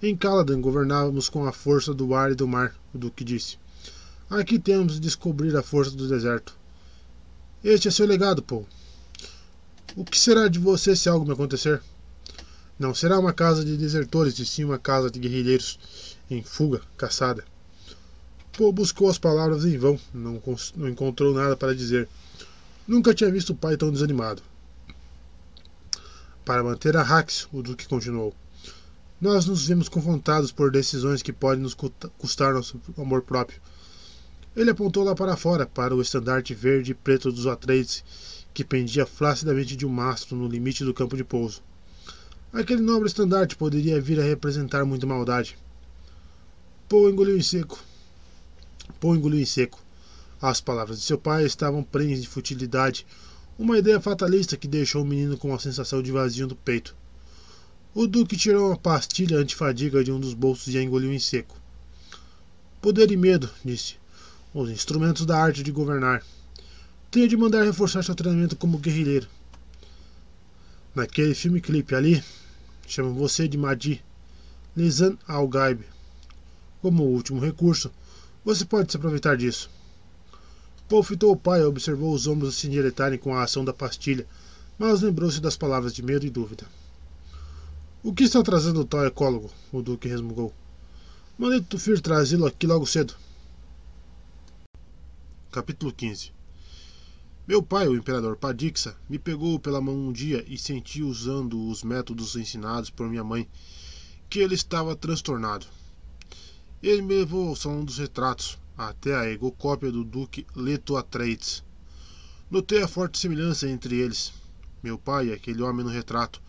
Em 0.01 0.17
Caladan 0.17 0.61
governávamos 0.61 1.29
com 1.29 1.45
a 1.45 1.53
força 1.53 1.93
do 1.93 2.15
ar 2.15 2.31
e 2.31 2.35
do 2.35 2.47
mar, 2.47 2.75
o 2.95 2.97
Duque 2.97 3.23
disse. 3.23 3.59
Aqui 4.31 4.57
temos 4.57 4.93
de 4.93 4.99
descobrir 4.99 5.55
a 5.55 5.61
força 5.61 5.91
do 5.91 6.07
deserto. 6.07 6.57
Este 7.63 7.87
é 7.87 7.91
seu 7.91 8.07
legado, 8.07 8.41
Paul. 8.41 8.65
O 9.95 10.03
que 10.03 10.17
será 10.17 10.47
de 10.47 10.57
você 10.57 10.95
se 10.95 11.07
algo 11.07 11.23
me 11.23 11.33
acontecer? 11.33 11.83
Não 12.79 12.93
será 12.93 13.19
uma 13.19 13.33
casa 13.33 13.65
de 13.65 13.75
desertores, 13.75 14.37
e 14.37 14.45
sim 14.45 14.63
uma 14.63 14.77
casa 14.77 15.09
de 15.09 15.19
guerrilheiros 15.19 15.79
em 16.29 16.43
fuga, 16.43 16.81
caçada. 16.95 17.43
Paul 18.55 18.71
buscou 18.71 19.09
as 19.09 19.17
palavras 19.17 19.65
em 19.65 19.77
vão, 19.77 19.99
não, 20.13 20.41
não 20.75 20.87
encontrou 20.87 21.33
nada 21.33 21.57
para 21.57 21.75
dizer. 21.75 22.07
Nunca 22.87 23.13
tinha 23.13 23.31
visto 23.31 23.51
o 23.51 23.55
pai 23.55 23.77
tão 23.77 23.91
desanimado. 23.91 24.41
Para 26.45 26.63
manter 26.63 26.95
a 26.95 27.03
Rax, 27.03 27.47
o 27.51 27.61
Duque 27.61 27.87
continuou. 27.87 28.33
Nós 29.19 29.47
nos 29.47 29.67
vemos 29.67 29.89
confrontados 29.89 30.51
por 30.51 30.71
decisões 30.71 31.23
que 31.23 31.33
podem 31.33 31.63
nos 31.63 31.75
custar 32.17 32.53
nosso 32.53 32.79
amor 32.97 33.23
próprio. 33.23 33.59
Ele 34.55 34.69
apontou 34.69 35.03
lá 35.03 35.15
para 35.15 35.35
fora, 35.35 35.65
para 35.65 35.95
o 35.95 36.01
estandarte 36.01 36.53
verde 36.53 36.91
e 36.91 36.95
preto 36.95 37.31
dos 37.31 37.47
Atreides, 37.47 38.03
que 38.53 38.63
pendia 38.63 39.05
flaccidamente 39.05 39.75
de 39.75 39.85
um 39.85 39.89
mastro 39.89 40.35
no 40.35 40.47
limite 40.47 40.83
do 40.83 40.93
campo 40.93 41.17
de 41.17 41.23
pouso. 41.23 41.61
Aquele 42.57 42.81
nobre 42.81 43.07
estandarte 43.07 43.55
poderia 43.55 44.01
vir 44.01 44.19
a 44.19 44.23
representar 44.23 44.83
muita 44.83 45.05
maldade. 45.05 45.55
Poe 46.89 47.11
engoliu 47.11 47.37
em 47.37 47.41
seco. 47.43 47.79
Poe 48.99 49.15
engoliu 49.15 49.39
em 49.39 49.45
seco. 49.45 49.79
As 50.41 50.59
palavras 50.59 50.97
de 50.97 51.05
seu 51.05 51.19
pai 51.19 51.45
estavam 51.45 51.83
prenhes 51.83 52.19
de 52.19 52.27
futilidade, 52.27 53.05
uma 53.59 53.77
ideia 53.77 54.01
fatalista 54.01 54.57
que 54.57 54.67
deixou 54.67 55.03
o 55.03 55.05
menino 55.05 55.37
com 55.37 55.49
uma 55.49 55.59
sensação 55.59 56.01
de 56.01 56.11
vazio 56.11 56.47
no 56.47 56.55
peito. 56.55 56.95
O 57.93 58.07
Duque 58.07 58.35
tirou 58.35 58.69
uma 58.69 58.77
pastilha 58.77 59.37
antifadiga 59.37 60.03
de 60.03 60.11
um 60.11 60.19
dos 60.19 60.33
bolsos 60.33 60.73
e 60.73 60.79
a 60.79 60.81
engoliu 60.81 61.13
em 61.13 61.19
seco. 61.19 61.61
Poder 62.81 63.11
e 63.11 63.17
medo, 63.17 63.47
disse. 63.63 63.97
Os 64.51 64.71
instrumentos 64.71 65.27
da 65.27 65.37
arte 65.37 65.61
de 65.61 65.71
governar. 65.71 66.23
Tenho 67.11 67.27
de 67.27 67.37
mandar 67.37 67.63
reforçar 67.63 68.01
seu 68.01 68.15
treinamento 68.15 68.55
como 68.55 68.79
guerrilheiro. 68.79 69.27
Naquele 70.95 71.35
filme 71.35 71.61
clipe 71.61 71.93
ali, 71.93 72.23
chamam 72.87 73.13
você 73.13 73.47
de 73.47 73.57
Madi. 73.57 74.03
Lisan 74.75 75.17
Al-Gaib. 75.27 75.83
Como 76.81 77.03
último 77.03 77.39
recurso, 77.39 77.91
você 78.45 78.63
pode 78.63 78.89
se 78.89 78.97
aproveitar 78.97 79.35
disso. 79.35 79.69
Paul 80.87 81.03
fitou 81.03 81.33
o 81.33 81.37
pai 81.37 81.61
e 81.61 81.65
observou 81.65 82.13
os 82.13 82.27
ombros 82.27 82.55
se 82.55 82.67
endireitarem 82.67 83.19
com 83.19 83.35
a 83.35 83.43
ação 83.43 83.65
da 83.65 83.73
pastilha, 83.73 84.25
mas 84.79 85.01
lembrou-se 85.01 85.41
das 85.41 85.57
palavras 85.57 85.93
de 85.93 86.01
medo 86.01 86.25
e 86.25 86.29
dúvida. 86.29 86.65
O 88.01 88.13
que 88.13 88.23
está 88.23 88.41
trazendo 88.41 88.81
o 88.81 88.85
tal 88.85 89.05
ecólogo? 89.05 89.51
O 89.71 89.81
Duque 89.81 90.07
resmungou. 90.07 90.53
Mandei 91.37 91.59
Tufir 91.59 91.99
trazê-lo 91.99 92.45
aqui 92.45 92.65
logo 92.65 92.85
cedo. 92.85 93.15
Capítulo 95.51 95.91
15 95.91 96.36
Meu 97.47 97.63
pai, 97.63 97.87
o 97.87 97.95
imperador 97.95 98.35
Padixa, 98.35 98.97
me 99.07 99.17
pegou 99.17 99.57
pela 99.57 99.79
mão 99.79 99.95
um 99.95 100.11
dia 100.11 100.43
e 100.49 100.57
senti 100.57 101.01
usando 101.01 101.69
os 101.69 101.81
métodos 101.81 102.35
ensinados 102.35 102.89
por 102.89 103.07
minha 103.07 103.23
mãe 103.23 103.47
que 104.29 104.39
ele 104.39 104.53
estava 104.53 104.97
transtornado. 104.97 105.65
Ele 106.83 107.01
me 107.01 107.19
levou 107.19 107.47
ao 107.47 107.55
salão 107.55 107.85
dos 107.85 107.99
retratos, 107.99 108.59
até 108.77 109.15
a 109.15 109.29
egocópia 109.31 109.89
do 109.89 110.03
Duque 110.03 110.45
Leto 110.53 110.97
Atreides. 110.97 111.63
Notei 112.51 112.83
a 112.83 112.87
forte 112.87 113.17
semelhança 113.17 113.65
entre 113.69 113.95
eles, 113.95 114.33
meu 114.83 114.97
pai 114.97 115.27
e 115.27 115.31
aquele 115.31 115.61
homem 115.61 115.85
no 115.85 115.89
retrato, 115.89 116.41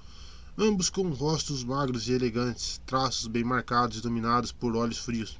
ambos 0.58 0.90
com 0.90 1.08
rostos 1.10 1.62
magros 1.62 2.08
e 2.08 2.12
elegantes, 2.12 2.80
traços 2.84 3.28
bem 3.28 3.44
marcados 3.44 3.98
e 3.98 4.02
dominados 4.02 4.50
por 4.50 4.74
olhos 4.74 4.98
frios. 4.98 5.38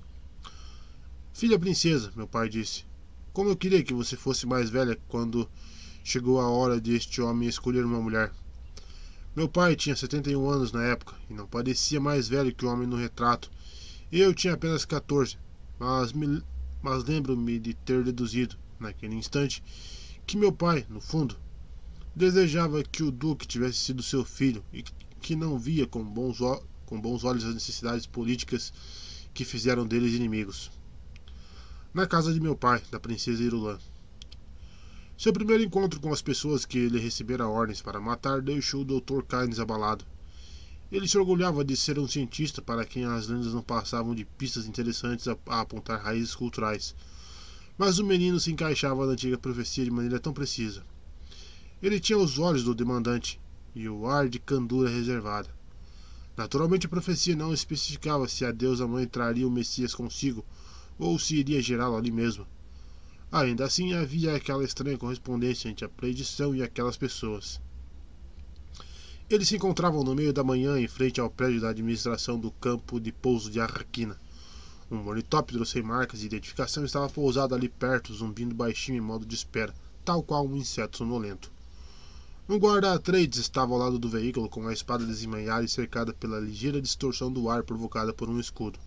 Filha 1.35 1.59
princesa, 1.59 2.13
meu 2.15 2.29
pai 2.29 2.49
disse, 2.49 2.85
como 3.33 3.51
eu 3.51 3.57
queria 3.57 3.83
que 3.83 3.95
você 3.95 4.17
fosse 4.17 4.47
mais 4.47 4.71
velha 4.71 4.99
quando 5.09 5.49
chegou 6.03 6.41
a 6.41 6.49
hora 6.49 6.81
de 6.81 6.95
este 6.95 7.21
homem 7.21 7.49
escolher 7.49 7.85
uma 7.85 8.01
mulher. 8.01 8.33
Meu 9.37 9.49
pai 9.49 9.77
tinha 9.77 9.95
71 9.95 10.49
anos 10.49 10.73
na 10.73 10.83
época 10.83 11.15
e 11.31 11.35
não 11.35 11.47
parecia 11.47 12.01
mais 12.01 12.29
velho 12.29 12.55
que 12.55 12.65
o 12.65 12.69
homem 12.69 12.89
no 12.89 12.97
retrato. 12.97 13.51
Eu 14.11 14.35
tinha 14.35 14.55
apenas 14.55 14.85
14, 14.85 15.39
mas, 15.79 16.13
mas 16.83 17.05
lembro-me 17.05 17.59
de 17.59 17.75
ter 17.75 18.03
deduzido, 18.03 18.57
naquele 18.81 19.15
instante, 19.15 19.63
que 20.27 20.37
meu 20.37 20.51
pai, 20.51 20.87
no 20.89 21.01
fundo, 21.01 21.37
desejava 22.17 22.83
que 22.83 23.03
o 23.03 23.13
Duque 23.13 23.47
tivesse 23.47 23.79
sido 23.79 24.03
seu 24.03 24.25
filho 24.25 24.65
e 24.73 24.83
que 25.21 25.37
não 25.37 25.59
via 25.59 25.87
com 25.87 26.03
bons, 26.03 26.39
com 26.87 27.01
bons 27.01 27.23
olhos 27.23 27.45
as 27.45 27.55
necessidades 27.55 28.07
políticas 28.07 28.73
que 29.33 29.45
fizeram 29.45 29.87
deles 29.87 30.15
inimigos. 30.15 30.71
Na 31.99 32.07
casa 32.07 32.33
de 32.33 32.39
meu 32.39 32.55
pai, 32.55 32.81
da 32.93 33.01
princesa 33.01 33.43
Irulan. 33.43 33.77
Seu 35.19 35.33
primeiro 35.33 35.65
encontro 35.65 35.99
com 35.99 36.13
as 36.13 36.23
pessoas 36.23 36.65
que 36.65 36.79
ele 36.79 37.01
recebera 37.01 37.49
ordens 37.49 37.83
para 37.83 38.01
matar 38.01 38.41
deixou 38.41 38.83
o 38.83 38.85
Dr. 38.85 39.25
Kynes 39.25 39.59
abalado. 39.59 40.05
Ele 40.93 41.09
se 41.09 41.19
orgulhava 41.19 41.65
de 41.65 41.77
ser 41.77 41.99
um 41.99 42.07
cientista 42.07 42.63
para 42.63 42.85
quem 42.85 43.05
as 43.05 43.27
lendas 43.27 43.53
não 43.53 43.65
passavam 43.65 44.15
de 44.15 44.25
pistas 44.25 44.67
interessantes 44.67 45.27
a, 45.27 45.37
a 45.49 45.63
apontar 45.63 46.01
raízes 46.01 46.37
culturais. 46.37 46.95
Mas 47.77 47.99
o 47.99 48.07
menino 48.07 48.39
se 48.39 48.53
encaixava 48.53 49.05
na 49.05 49.15
antiga 49.15 49.37
profecia 49.37 49.83
de 49.83 49.91
maneira 49.91 50.21
tão 50.21 50.33
precisa. 50.33 50.85
Ele 51.83 51.99
tinha 51.99 52.17
os 52.17 52.39
olhos 52.39 52.63
do 52.63 52.77
demandante 52.77 53.41
e 53.75 53.89
o 53.89 54.07
ar 54.07 54.29
de 54.29 54.39
candura 54.39 54.89
reservada. 54.89 55.49
Naturalmente 56.37 56.87
a 56.87 56.91
profecia 56.91 57.35
não 57.35 57.53
especificava 57.53 58.29
se 58.29 58.45
a 58.45 58.53
deusa 58.53 58.87
mãe 58.87 59.05
traria 59.05 59.49
o 59.49 59.51
Messias 59.51 59.97
consigo 59.97 60.47
ou 60.99 61.19
se 61.19 61.37
iria 61.37 61.63
gerá-lo 61.63 61.97
ali 61.97 62.11
mesmo. 62.11 62.47
Ainda 63.31 63.65
assim 63.65 63.93
havia 63.93 64.35
aquela 64.35 64.65
estranha 64.65 64.97
correspondência 64.97 65.69
entre 65.69 65.85
a 65.85 65.89
predição 65.89 66.55
e 66.55 66.63
aquelas 66.63 66.97
pessoas. 66.97 67.61
Eles 69.31 69.49
se 69.49 69.57
encontravam 69.57 70.03
no 70.03 70.15
meio 70.15 70.33
da 70.33 70.43
manhã 70.43 70.81
em 70.81 70.89
frente 70.89 71.21
ao 71.21 71.29
prédio 71.29 71.61
da 71.61 71.69
administração 71.69 72.39
do 72.39 72.51
campo 72.51 72.99
de 72.99 73.13
pouso 73.13 73.51
de 73.51 73.61
Arraquina. 73.61 74.19
Um 74.91 75.07
ornitóptero 75.07 75.67
sem 75.67 75.83
marcas 75.83 76.21
de 76.21 76.27
identificação 76.27 76.83
estava 76.83 77.11
pousado 77.11 77.55
ali 77.55 77.69
perto, 77.69 78.15
zumbindo 78.15 78.55
baixinho 78.55 78.97
em 78.97 79.03
modo 79.03 79.27
de 79.27 79.35
espera, 79.35 79.75
tal 80.03 80.23
qual 80.23 80.47
um 80.47 80.57
inseto 80.57 80.97
sonolento. 80.97 81.53
Um 82.49 82.57
guarda-trades 82.57 83.39
estava 83.39 83.75
ao 83.75 83.79
lado 83.79 83.99
do 83.99 84.09
veículo 84.09 84.49
com 84.49 84.67
a 84.67 84.73
espada 84.73 85.05
desembanhada 85.05 85.63
e 85.63 85.69
cercada 85.69 86.15
pela 86.15 86.41
ligeira 86.41 86.81
distorção 86.81 87.31
do 87.31 87.51
ar 87.51 87.63
provocada 87.63 88.15
por 88.15 88.31
um 88.31 88.41
escudo. 88.41 88.79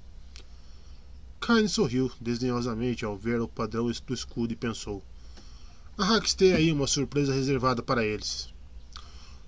Kain 1.41 1.67
sorriu 1.67 2.09
desdenhosamente 2.21 3.03
ao 3.03 3.17
ver 3.17 3.41
o 3.41 3.47
padrão 3.47 3.91
do 3.91 4.13
escudo 4.13 4.53
e 4.53 4.55
pensou: 4.55 5.03
A 5.97 6.05
Hax 6.05 6.33
tem 6.33 6.53
aí 6.53 6.71
uma 6.71 6.87
surpresa 6.87 7.33
reservada 7.33 7.83
para 7.83 8.05
eles. 8.05 8.47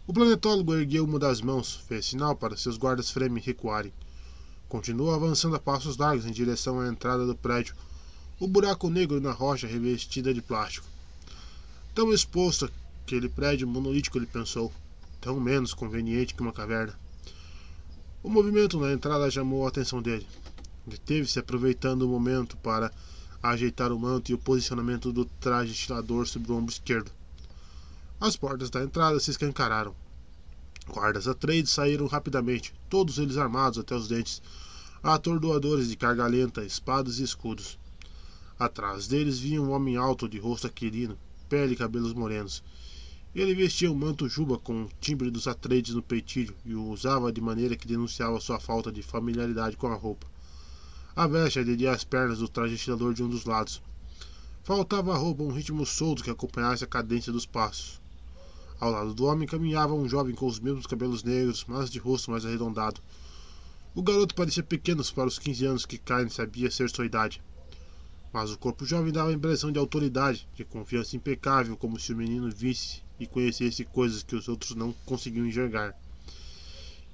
O 0.06 0.12
planetólogo 0.12 0.74
ergueu 0.74 1.06
uma 1.06 1.18
das 1.18 1.40
mãos, 1.40 1.76
fez 1.88 2.08
sinal 2.08 2.36
para 2.36 2.58
seus 2.58 2.76
guardas 2.76 3.10
Fremen 3.10 3.42
recuarem. 3.42 3.94
Continuou 4.68 5.14
avançando 5.14 5.56
a 5.56 5.60
passos 5.60 5.96
largos 5.96 6.26
em 6.26 6.32
direção 6.32 6.82
à 6.82 6.90
entrada 6.90 7.26
do 7.26 7.36
prédio, 7.36 7.76
o 8.40 8.48
buraco 8.48 8.90
negro 8.90 9.22
na 9.22 9.32
rocha 9.32 9.68
revestida 9.68 10.34
de 10.34 10.42
plástico. 10.42 10.88
Tão 11.96 12.12
exposto 12.12 12.70
Aquele 13.06 13.28
prédio 13.28 13.68
monolítico, 13.68 14.18
ele 14.18 14.26
pensou, 14.26 14.72
tão 15.20 15.38
menos 15.38 15.74
conveniente 15.74 16.34
que 16.34 16.42
uma 16.42 16.54
caverna. 16.54 16.98
O 18.24 18.30
movimento 18.30 18.80
na 18.80 18.94
entrada 18.94 19.30
chamou 19.30 19.66
a 19.66 19.68
atenção 19.68 20.02
dele. 20.02 20.26
Deteve-se 20.86 21.40
aproveitando 21.40 22.02
o 22.02 22.10
momento 22.10 22.58
para 22.58 22.92
ajeitar 23.42 23.92
o 23.92 24.00
manto 24.00 24.32
e 24.32 24.34
o 24.34 24.38
posicionamento 24.38 25.12
do 25.12 25.26
traje 25.26 25.72
estilador 25.72 26.28
sobre 26.28 26.52
o 26.52 26.56
ombro 26.56 26.72
esquerdo. 26.72 27.12
As 28.20 28.36
portas 28.36 28.70
da 28.70 28.84
entrada 28.84 29.20
se 29.20 29.32
escancararam. 29.32 29.96
Guardas 30.88 31.28
a 31.28 31.34
trade 31.34 31.68
saíram 31.68 32.08
rapidamente, 32.08 32.74
todos 32.90 33.18
eles 33.18 33.38
armados 33.38 33.80
até 33.80 33.96
os 33.96 34.08
dentes, 34.08 34.42
atordoadores 35.02 35.88
de 35.88 35.96
carga 35.96 36.28
lenta, 36.28 36.64
espadas 36.64 37.20
e 37.20 37.24
escudos. 37.24 37.80
Atrás 38.60 39.08
deles 39.08 39.40
vinha 39.40 39.62
um 39.62 39.72
homem 39.72 39.96
alto 39.98 40.28
de 40.28 40.38
rosto 40.38 40.68
aquilino, 40.68 41.18
pele 41.48 41.74
e 41.74 41.78
cabelos 41.78 42.14
morenos. 42.14 42.64
Ele 43.34 43.56
vestia 43.56 43.92
um 43.92 43.96
manto 43.96 44.28
juba 44.30 44.60
com 44.60 44.84
o 44.84 44.90
timbre 45.00 45.32
dos 45.32 45.48
Atreides 45.48 45.96
no 45.96 46.04
peitilho 46.04 46.56
e 46.66 46.76
o 46.76 46.88
usava 46.90 47.32
de 47.32 47.42
maneira 47.42 47.76
que 47.76 47.88
denunciava 47.88 48.40
sua 48.40 48.60
falta 48.60 48.92
de 48.92 49.02
familiaridade 49.02 49.76
com 49.76 49.88
a 49.88 49.96
roupa. 49.96 50.33
A 51.16 51.28
veste 51.28 51.60
aderia 51.60 51.92
às 51.92 52.04
pernas 52.04 52.40
do 52.40 52.48
traje 52.48 52.74
estirador 52.74 53.14
de 53.14 53.22
um 53.22 53.30
dos 53.30 53.46
lados. 53.46 53.80
Faltava 54.64 55.14
à 55.14 55.16
roupa 55.16 55.44
um 55.44 55.52
ritmo 55.52 55.86
solto 55.86 56.24
que 56.24 56.30
acompanhasse 56.32 56.84
a 56.84 56.88
cadência 56.88 57.32
dos 57.32 57.46
passos. 57.46 58.02
Ao 58.80 58.90
lado 58.90 59.14
do 59.14 59.26
homem 59.26 59.48
caminhava 59.48 59.94
um 59.94 60.10
jovem 60.10 60.34
com 60.34 60.48
os 60.48 60.60
mesmos 60.60 60.88
cabelos 60.88 61.24
negros, 61.24 61.66
mas 61.68 61.92
de 61.92 62.00
rosto 62.00 62.32
mais 62.32 62.44
arredondado. 62.44 63.00
O 63.94 64.02
garoto 64.02 64.34
parecia 64.34 64.64
pequeno 64.64 65.06
para 65.14 65.28
os 65.28 65.38
15 65.38 65.66
anos 65.68 65.86
que 65.86 66.00
Cain 66.00 66.30
sabia 66.30 66.72
ser 66.72 66.90
sua 66.90 67.06
idade. 67.06 67.40
Mas 68.34 68.52
o 68.52 68.58
corpo 68.58 68.84
jovem 68.84 69.14
dava 69.14 69.30
a 69.30 69.34
impressão 69.34 69.72
de 69.72 69.78
autoridade, 69.78 70.48
de 70.56 70.66
confiança 70.66 71.16
impecável, 71.16 71.78
como 71.78 72.00
se 72.00 72.12
o 72.12 72.18
menino 72.18 72.50
visse 72.50 73.04
e 73.20 73.28
conhecesse 73.28 73.86
coisas 73.86 74.24
que 74.24 74.36
os 74.36 74.48
outros 74.48 74.74
não 74.74 74.92
conseguiam 75.06 75.46
enxergar. 75.46 75.96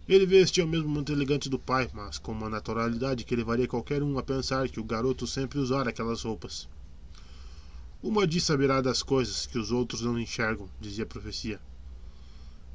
Ele 0.09 0.25
vestia 0.25 0.65
o 0.65 0.67
mesmo 0.67 0.90
manto 0.90 1.11
elegante 1.11 1.47
do 1.47 1.59
pai, 1.59 1.88
mas 1.93 2.17
com 2.17 2.31
uma 2.31 2.49
naturalidade 2.49 3.24
que 3.24 3.35
levaria 3.35 3.67
qualquer 3.67 4.01
um 4.01 4.17
a 4.17 4.24
pensar 4.24 4.67
que 4.67 4.79
o 4.79 4.83
garoto 4.83 5.27
sempre 5.27 5.59
usara 5.59 5.92
aquelas 5.92 6.24
roupas. 6.24 6.67
Uma 8.01 8.25
diz 8.25 8.43
saberá 8.43 8.81
das 8.81 9.03
coisas 9.03 9.45
que 9.45 9.59
os 9.59 9.72
outros 9.72 10.01
não 10.01 10.17
enxergam, 10.17 10.67
dizia 10.81 11.03
a 11.03 11.08
profecia. 11.08 11.61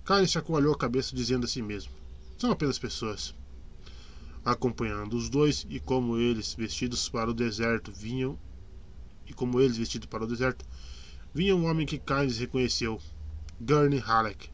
Karen 0.05 0.29
chacoalhou 0.29 0.73
a 0.73 0.79
cabeça 0.79 1.17
dizendo 1.17 1.45
a 1.45 1.49
si 1.49 1.61
mesmo: 1.61 1.91
São 2.39 2.53
apenas 2.53 2.79
pessoas 2.79 3.35
acompanhando 4.45 5.17
os 5.17 5.29
dois, 5.29 5.67
e 5.69 5.81
como 5.81 6.17
eles 6.17 6.55
vestidos 6.55 7.09
para 7.09 7.31
o 7.31 7.35
deserto 7.35 7.91
vinham 7.91 8.39
e 9.27 9.33
como 9.33 9.61
eles 9.61 9.77
vestidos 9.77 10.07
para 10.07 10.23
o 10.23 10.29
deserto, 10.29 10.65
vinha 11.35 11.57
um 11.57 11.67
homem 11.67 11.85
que 11.85 11.99
Kynes 11.99 12.39
reconheceu, 12.39 13.01
Gurney 13.61 13.99
Halleck. 13.99 14.51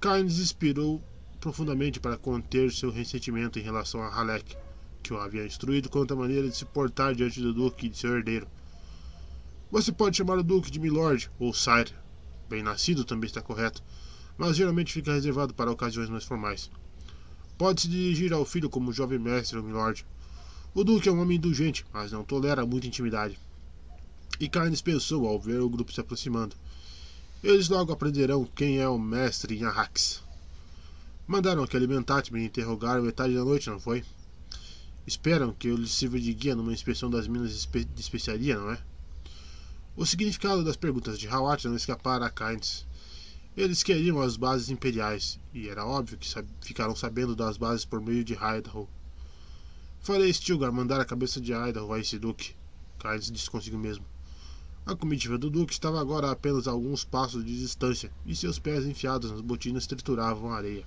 Kynes 0.00 0.40
inspirou 0.40 1.00
profundamente 1.40 1.98
para 1.98 2.18
conter 2.18 2.70
seu 2.70 2.90
ressentimento 2.90 3.58
em 3.58 3.62
relação 3.62 4.02
a 4.02 4.08
Halleck, 4.08 4.54
que 5.02 5.12
o 5.12 5.18
havia 5.18 5.46
instruído 5.46 5.88
quanto 5.88 6.12
à 6.12 6.16
maneira 6.16 6.46
de 6.46 6.54
se 6.54 6.66
portar 6.66 7.14
diante 7.14 7.40
do 7.40 7.54
duque 7.54 7.86
e 7.86 7.88
de 7.88 7.96
seu 7.96 8.14
herdeiro. 8.14 8.46
Você 9.70 9.90
pode 9.90 10.18
chamar 10.18 10.38
o 10.38 10.42
duque 10.42 10.70
de 10.70 10.78
Milord 10.78 11.30
ou 11.38 11.54
Sire. 11.54 11.94
Bem 12.48 12.62
nascido 12.62 13.04
também 13.04 13.26
está 13.26 13.40
correto, 13.40 13.82
mas 14.36 14.56
geralmente 14.56 14.92
fica 14.92 15.12
reservado 15.12 15.54
para 15.54 15.70
ocasiões 15.70 16.10
mais 16.10 16.24
formais. 16.24 16.70
Pode 17.56 17.82
se 17.82 17.88
dirigir 17.88 18.32
ao 18.32 18.44
filho 18.44 18.68
como 18.68 18.92
jovem 18.92 19.18
mestre 19.18 19.56
ou 19.56 19.64
milord. 19.64 20.04
O 20.74 20.84
duque 20.84 21.08
é 21.08 21.12
um 21.12 21.20
homem 21.20 21.38
indulgente, 21.38 21.86
mas 21.92 22.12
não 22.12 22.24
tolera 22.24 22.66
muita 22.66 22.86
intimidade. 22.86 23.38
E 24.38 24.48
Carnes 24.48 24.82
pensou 24.82 25.26
ao 25.26 25.38
ver 25.38 25.60
o 25.60 25.68
grupo 25.68 25.92
se 25.92 26.00
aproximando. 26.00 26.56
Eles 27.42 27.68
logo 27.68 27.92
aprenderão 27.92 28.44
quem 28.44 28.78
é 28.78 28.88
o 28.88 28.98
mestre 28.98 29.58
em 29.58 29.64
Arrax. 29.64 30.22
Mandaram 31.30 31.62
aquele 31.62 31.86
mentate 31.86 32.32
me 32.32 32.44
interrogar 32.44 33.00
metade 33.00 33.32
da 33.36 33.44
noite, 33.44 33.70
não 33.70 33.78
foi? 33.78 34.02
Esperam 35.06 35.54
que 35.54 35.68
eu 35.68 35.76
lhes 35.76 35.92
sirva 35.92 36.18
de 36.18 36.34
guia 36.34 36.56
numa 36.56 36.72
inspeção 36.72 37.08
das 37.08 37.28
minas 37.28 37.52
de 37.52 38.00
especiaria, 38.00 38.58
não 38.58 38.72
é? 38.72 38.82
O 39.94 40.04
significado 40.04 40.64
das 40.64 40.74
perguntas 40.74 41.20
de 41.20 41.28
Hawat 41.28 41.68
não 41.68 41.76
escapara 41.76 42.26
a 42.26 42.30
Kynes. 42.30 42.84
Eles 43.56 43.84
queriam 43.84 44.20
as 44.20 44.36
bases 44.36 44.70
imperiais, 44.70 45.38
e 45.54 45.68
era 45.68 45.86
óbvio 45.86 46.18
que 46.18 46.26
sab 46.26 46.48
ficaram 46.62 46.96
sabendo 46.96 47.36
das 47.36 47.56
bases 47.56 47.84
por 47.84 48.00
meio 48.00 48.24
de 48.24 48.34
Idaho. 48.34 48.88
Farei 50.00 50.32
Stilgar 50.32 50.72
mandar 50.72 51.00
a 51.00 51.04
cabeça 51.04 51.40
de 51.40 51.52
Idaho 51.52 51.92
a 51.92 52.00
esse 52.00 52.18
duque. 52.18 52.56
Kynes 52.98 53.30
disse 53.30 53.48
consigo 53.48 53.78
mesmo. 53.78 54.04
A 54.84 54.96
comitiva 54.96 55.38
do 55.38 55.48
duque 55.48 55.72
estava 55.72 56.00
agora 56.00 56.26
a 56.26 56.32
apenas 56.32 56.66
alguns 56.66 57.04
passos 57.04 57.44
de 57.44 57.56
distância, 57.56 58.10
e 58.26 58.34
seus 58.34 58.58
pés 58.58 58.84
enfiados 58.84 59.30
nas 59.30 59.40
botinas 59.40 59.86
trituravam 59.86 60.50
a 60.50 60.56
areia. 60.56 60.84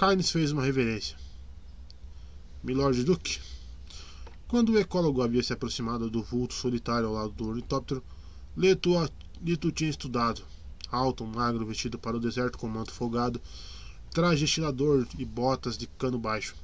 Kynes 0.00 0.30
fez 0.30 0.50
uma 0.50 0.64
reverência. 0.64 1.14
Milord 2.64 3.04
Duque. 3.04 3.38
Quando 4.48 4.72
o 4.72 4.78
ecólogo 4.78 5.20
havia 5.20 5.42
se 5.42 5.52
aproximado 5.52 6.08
do 6.08 6.22
vulto 6.22 6.54
solitário 6.54 7.08
ao 7.08 7.12
lado 7.12 7.32
do 7.32 7.46
ornitóptero, 7.46 8.02
Leto, 8.56 8.92
Leto 9.44 9.70
tinha 9.70 9.90
estudado 9.90 10.40
alto, 10.90 11.26
magro, 11.26 11.66
vestido 11.66 11.98
para 11.98 12.16
o 12.16 12.20
deserto 12.20 12.56
com 12.56 12.66
manto 12.66 12.94
folgado, 12.94 13.42
traje 14.10 14.46
estilador 14.46 15.06
e 15.18 15.24
botas 15.26 15.76
de 15.76 15.86
cano 15.86 16.18
baixo. 16.18 16.54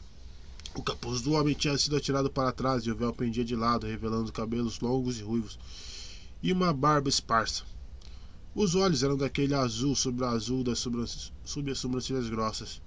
O 0.75 0.83
capuz 0.83 1.21
do 1.21 1.33
homem 1.33 1.55
tinha 1.55 1.77
sido 1.77 1.95
atirado 1.95 2.31
para 2.31 2.53
trás 2.53 2.85
e 2.85 2.91
o 2.91 2.97
véu 2.97 3.13
pendia 3.13 3.45
de 3.45 3.55
lado, 3.55 3.87
revelando 3.87 4.33
cabelos 4.33 4.81
longos 4.81 5.19
e 5.19 5.23
ruivos 5.23 5.59
e 6.43 6.55
uma 6.55 6.73
barba 6.73 7.11
esparsa. 7.11 7.65
Os 8.55 8.75
olhos 8.75 9.03
eram 9.03 9.19
daquele 9.19 9.53
azul 9.53 9.95
sobre 9.95 10.25
azul 10.25 10.65
das 10.65 10.79
sob 10.79 11.71
as 11.71 11.79
sobrancelhas 11.79 12.31
grossas. 12.31 12.81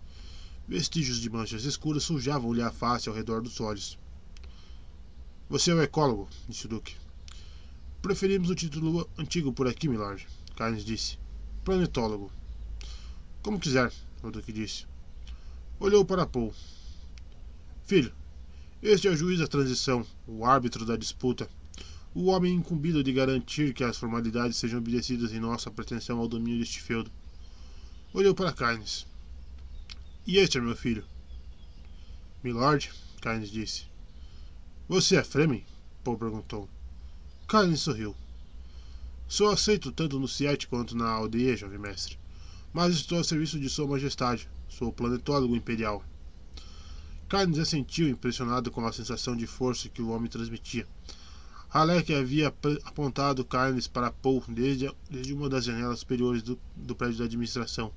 Vestígios 0.69 1.19
de 1.19 1.31
manchas 1.31 1.63
escuras 1.63 2.03
sujavam-lhe 2.03 2.61
a 2.61 2.71
face 2.71 3.09
ao 3.09 3.15
redor 3.15 3.41
dos 3.41 3.59
olhos. 3.59 3.97
Você 5.49 5.71
é 5.71 5.73
o 5.73 5.81
ecólogo, 5.81 6.29
disse 6.47 6.67
o 6.67 6.69
Duque. 6.69 6.95
Preferimos 8.03 8.51
o 8.51 8.55
título 8.55 9.09
antigo 9.17 9.51
por 9.51 9.67
aqui, 9.67 9.89
milord, 9.89 10.27
Carnes 10.55 10.85
disse 10.85 11.17
planetólogo. 11.65 12.31
Como 13.41 13.59
quiser, 13.59 13.91
o 14.21 14.29
Duque 14.29 14.53
disse. 14.53 14.85
Olhou 15.79 16.05
para 16.05 16.27
Paul. 16.27 16.53
Filho, 17.83 18.13
este 18.79 19.07
é 19.07 19.11
o 19.11 19.17
juiz 19.17 19.39
da 19.39 19.47
transição, 19.47 20.05
o 20.27 20.45
árbitro 20.45 20.85
da 20.85 20.95
disputa, 20.95 21.49
o 22.13 22.25
homem 22.25 22.53
incumbido 22.53 23.03
de 23.03 23.11
garantir 23.11 23.73
que 23.73 23.83
as 23.83 23.97
formalidades 23.97 24.57
sejam 24.57 24.77
obedecidas 24.77 25.33
em 25.33 25.39
nossa 25.39 25.71
pretensão 25.71 26.19
ao 26.19 26.27
domínio 26.27 26.59
deste 26.59 26.79
feudo. 26.79 27.11
Olhou 28.13 28.35
para 28.35 28.53
Kynes. 28.53 29.08
E 30.29 30.37
este 30.37 30.59
é 30.59 30.61
meu 30.61 30.75
filho. 30.75 31.03
Milord, 32.43 32.91
Kynes 33.19 33.49
disse. 33.49 33.85
Você 34.87 35.15
é 35.15 35.23
Fremen? 35.23 35.65
Paul 36.03 36.19
perguntou. 36.19 36.69
Kynes 37.47 37.79
sorriu. 37.79 38.15
Sou 39.27 39.49
aceito 39.49 39.91
tanto 39.91 40.19
no 40.19 40.27
Siete 40.27 40.67
quanto 40.67 40.95
na 40.95 41.09
aldeia, 41.09 41.57
jovem 41.57 41.79
mestre. 41.79 42.19
Mas 42.71 42.93
estou 42.93 43.19
a 43.19 43.23
serviço 43.23 43.59
de 43.59 43.71
Sua 43.71 43.87
Majestade. 43.87 44.47
Sou 44.67 44.93
planetólogo 44.93 45.55
imperial. 45.55 46.05
Carnes 47.27 47.57
assentiu, 47.57 48.07
impressionado 48.07 48.69
com 48.69 48.85
a 48.85 48.93
sensação 48.93 49.35
de 49.35 49.47
força 49.47 49.89
que 49.89 50.03
o 50.03 50.09
homem 50.09 50.29
transmitia. 50.29 50.87
Halleck 51.69 52.13
havia 52.13 52.53
apontado 52.83 53.43
Carnes 53.43 53.87
para 53.87 54.11
Paul 54.11 54.43
desde, 54.47 54.93
desde 55.09 55.33
uma 55.33 55.49
das 55.49 55.65
janelas 55.65 56.01
superiores 56.01 56.43
do, 56.43 56.59
do 56.75 56.95
prédio 56.95 57.17
da 57.17 57.25
administração. 57.25 57.91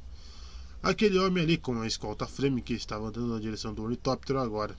Aquele 0.82 1.16
homem 1.16 1.44
ali 1.44 1.56
com 1.56 1.80
a 1.80 1.86
escolta 1.86 2.26
frame 2.26 2.60
que 2.60 2.74
estava 2.74 3.06
andando 3.06 3.32
na 3.32 3.38
direção 3.38 3.72
do 3.72 3.84
ornitóptero 3.84 4.40
agora. 4.40 4.76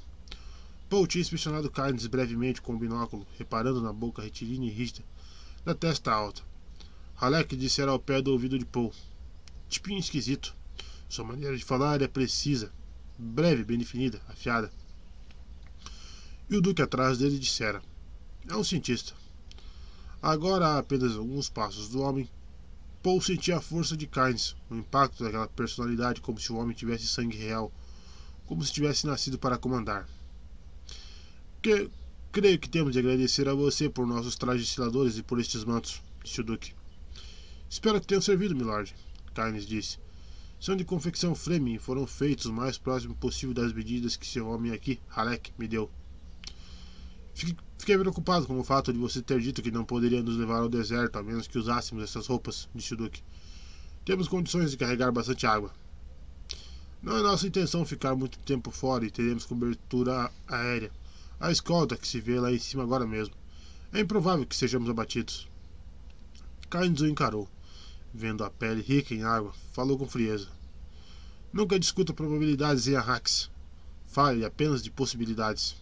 Paul 0.90 1.08
tinha 1.08 1.22
inspecionado 1.22 1.72
Carnes 1.72 2.08
brevemente 2.08 2.62
com 2.62 2.76
o 2.76 2.78
binóculo, 2.78 3.26
reparando 3.38 3.82
na 3.82 3.94
boca 3.94 4.22
retilínea 4.22 4.70
e 4.70 4.74
rígida, 4.74 5.02
da 5.64 5.74
testa 5.74 6.12
alta. 6.12 6.42
Halleck 7.16 7.56
dissera 7.56 7.92
ao 7.92 8.00
pé 8.00 8.22
do 8.22 8.34
ouvido 8.34 8.60
de 8.60 8.66
Paul. 8.66 8.92
Tipinho 9.70 9.98
esquisito. 9.98 10.54
Sua 11.08 11.24
maneira 11.24 11.56
de 11.56 11.64
falar 11.64 12.02
é 12.02 12.08
precisa, 12.08 12.70
breve, 13.18 13.64
bem 13.64 13.78
definida, 13.78 14.22
afiada. 14.28 14.70
E 16.50 16.58
o 16.58 16.62
Duque 16.62 16.82
atrás 16.82 17.18
dele 17.18 17.40
dissera: 17.40 17.82
É 18.50 18.56
um 18.58 18.64
cientista. 18.64 19.14
Agora 20.22 20.68
a 20.68 20.80
apenas 20.80 21.16
alguns 21.16 21.48
passos 21.48 21.88
do 21.88 22.02
homem, 22.02 22.30
Paul 23.04 23.22
sentia 23.22 23.58
a 23.58 23.62
força 23.62 23.96
de 23.96 24.08
Kynes, 24.08 24.56
o 24.70 24.76
impacto 24.76 25.24
daquela 25.24 25.48
personalidade 25.48 26.22
como 26.22 26.40
se 26.40 26.52
o 26.52 26.56
homem 26.56 26.76
tivesse 26.76 27.06
sangue 27.06 27.38
real, 27.38 27.72
como 28.46 28.64
se 28.64 28.74
tivesse 28.74 29.06
nascido 29.06 29.38
para 29.38 29.58
comandar. 29.58 30.08
Que, 31.62 31.92
Creio 32.34 32.58
que 32.58 32.68
temos 32.68 32.94
de 32.94 32.98
agradecer 32.98 33.48
a 33.48 33.54
você 33.54 33.88
por 33.88 34.08
nossos 34.08 34.36
trajes 34.36 34.68
estiladores 34.68 35.20
e 35.20 35.22
por 35.22 35.40
estes 35.40 35.64
mantos, 35.64 36.02
disse 36.24 36.42
o 36.42 36.44
Duque. 36.44 36.74
Espero 37.70 38.02
que 38.02 38.08
tenham 38.08 38.24
servido, 38.24 38.56
milord, 38.56 38.96
Carnes 39.36 39.68
disse. 39.68 40.00
São 40.60 40.76
de 40.76 40.84
confecção 40.84 41.36
Fleming 41.36 41.76
e 41.76 41.80
foram 41.80 42.08
feitos 42.08 42.48
o 42.48 42.54
mais 42.54 42.76
próximo 42.76 43.14
possível 43.14 43.54
das 43.54 43.72
medidas 43.72 44.16
que 44.16 44.26
seu 44.26 44.48
homem 44.48 44.72
aqui, 44.72 45.00
Halleck, 45.16 45.52
me 45.60 45.68
deu. 45.68 45.92
Fiquei 47.34 47.98
preocupado 47.98 48.46
com 48.46 48.60
o 48.60 48.64
fato 48.64 48.94
de 48.94 49.00
você 49.00 49.22
ter 49.22 49.40
dito 49.42 49.62
que 49.62 49.72
não 49.72 49.84
poderia 49.84 50.22
nos 50.22 50.38
levar 50.38 50.60
ao 50.60 50.70
deserto 50.70 51.18
a 51.18 51.24
menos 51.24 51.48
que 51.48 51.58
usássemos 51.58 52.04
essas 52.04 52.28
roupas, 52.28 52.70
disse 52.74 52.94
o 52.94 52.98
Duque. 52.98 53.22
Temos 54.06 54.28
condições 54.28 54.72
de 54.72 54.78
carregar 54.78 55.12
bastante 55.12 55.46
água. 55.46 55.72
Não 57.02 57.18
é 57.18 57.22
nossa 57.22 57.48
intenção 57.48 57.86
ficar 57.86 58.16
muito 58.16 58.40
tempo 58.40 58.72
fora 58.72 59.06
e 59.06 59.12
teremos 59.12 59.46
cobertura 59.46 60.32
aérea 60.48 60.92
a 61.44 61.52
escolta 61.52 61.98
que 61.98 62.08
se 62.08 62.22
vê 62.22 62.40
lá 62.40 62.54
em 62.54 62.58
cima 62.58 62.84
agora 62.84 63.06
mesmo. 63.06 63.36
É 63.92 64.00
improvável 64.00 64.46
que 64.46 64.56
sejamos 64.56 64.90
abatidos. 64.90 65.46
O 66.72 67.06
encarou. 67.06 67.50
Vendo 68.14 68.46
a 68.46 68.50
pele 68.50 68.82
rica 68.82 69.14
em 69.14 69.24
água, 69.24 69.54
falou 69.74 69.98
com 69.98 70.08
frieza. 70.08 70.48
Nunca 71.52 71.78
discuta 71.78 72.14
probabilidades 72.14 72.88
em 72.88 72.96
Arrax. 72.96 73.52
Fale 74.08 74.46
apenas 74.46 74.82
de 74.82 74.90
possibilidades. 74.90 75.76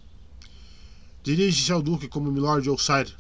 Dirige-se 1.24 1.72
ao 1.72 1.84
Duque 1.84 2.08
como 2.08 2.32
Milord 2.32 2.68
ou 2.68 2.80
Sire. 2.80 3.14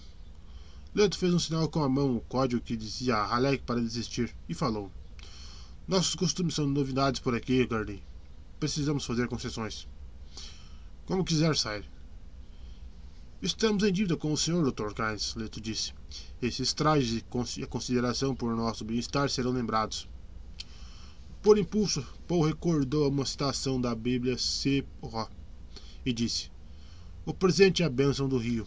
Leto 0.95 1.15
fez 1.15 1.31
um 1.35 1.39
sinal 1.39 1.69
com 1.69 1.83
a 1.83 1.89
mão, 1.89 2.17
o 2.17 2.21
código 2.21 2.59
que 2.59 2.75
dizia 2.75 3.15
a 3.15 3.57
para 3.59 3.79
desistir, 3.79 4.35
e 4.49 4.55
falou. 4.55 4.91
Nossos 5.87 6.15
costumes 6.15 6.55
são 6.55 6.65
novidades 6.65 7.21
por 7.21 7.35
aqui, 7.35 7.63
Gurney. 7.63 8.01
Precisamos 8.59 9.05
fazer 9.05 9.27
concessões. 9.27 9.87
Como 11.05 11.23
quiser, 11.23 11.55
Sire. 11.55 11.85
Estamos 13.39 13.83
em 13.83 13.93
dívida 13.93 14.17
com 14.17 14.33
o 14.33 14.37
Sr. 14.37 14.71
Dr. 14.71 14.93
Kynes, 14.95 15.35
Leto 15.35 15.61
disse. 15.61 15.93
Esses 16.41 16.73
trajes 16.73 17.23
e 17.57 17.63
a 17.63 17.67
consideração 17.67 18.35
por 18.35 18.55
nosso 18.55 18.83
bem-estar 18.83 19.29
serão 19.29 19.51
lembrados. 19.51 20.09
Por 21.41 21.55
impulso, 21.55 22.03
Paul 22.27 22.45
recordou 22.45 23.09
uma 23.09 23.25
citação 23.25 23.79
da 23.79 23.93
Bíblia 23.93 24.39
C.O. 24.39 25.27
e 26.03 26.11
disse: 26.11 26.49
O 27.23 27.35
presente 27.35 27.83
é 27.83 27.85
a 27.85 27.89
bênção 27.89 28.27
do 28.27 28.37
rio. 28.39 28.65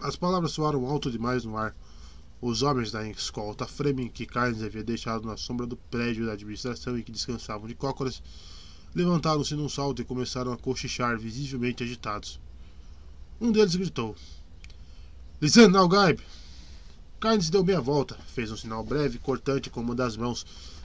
As 0.00 0.16
palavras 0.16 0.52
soaram 0.52 0.84
alto 0.84 1.10
demais 1.10 1.44
no 1.44 1.56
ar. 1.56 1.74
Os 2.42 2.60
homens 2.62 2.90
da 2.90 3.08
escolta 3.08 3.66
Fremen 3.66 4.10
que 4.10 4.26
Carnes 4.26 4.62
havia 4.62 4.84
deixado 4.84 5.26
na 5.26 5.34
sombra 5.38 5.66
do 5.66 5.74
prédio 5.74 6.26
da 6.26 6.34
administração 6.34 6.98
e 6.98 7.02
que 7.02 7.10
descansavam 7.10 7.66
de 7.66 7.74
cócoras 7.74 8.22
levantaram-se 8.94 9.54
num 9.54 9.68
salto 9.68 10.02
e 10.02 10.04
começaram 10.04 10.52
a 10.52 10.58
cochichar, 10.58 11.18
visivelmente 11.18 11.82
agitados. 11.82 12.38
Um 13.40 13.50
deles 13.50 13.76
gritou: 13.76 14.14
Lisan 15.40 15.68
Nalgaib! 15.68 16.20
Carnes 17.18 17.48
deu 17.48 17.64
meia 17.64 17.80
volta, 17.80 18.14
fez 18.26 18.52
um 18.52 18.56
sinal 18.58 18.84
breve 18.84 19.18
cortante 19.18 19.70
com 19.70 19.80
uma 19.80 19.94
das 19.94 20.18
mãos, 20.18 20.44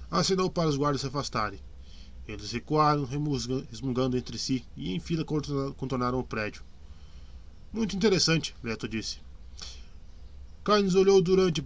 acenou 0.09 0.49
para 0.49 0.69
os 0.69 0.77
guardas 0.77 1.01
se 1.01 1.07
afastarem. 1.07 1.59
Eles 2.27 2.51
recuaram, 2.51 3.05
resmungando 3.69 4.17
entre 4.17 4.37
si, 4.37 4.65
e 4.77 4.93
em 4.93 4.99
fila 4.99 5.25
contornaram 5.25 6.19
o 6.19 6.23
prédio. 6.23 6.63
Muito 7.71 7.95
interessante, 7.95 8.55
Leto 8.63 8.87
disse. 8.87 9.17
Carnes 10.63 10.95
olhou, 10.95 11.21
durante, 11.21 11.63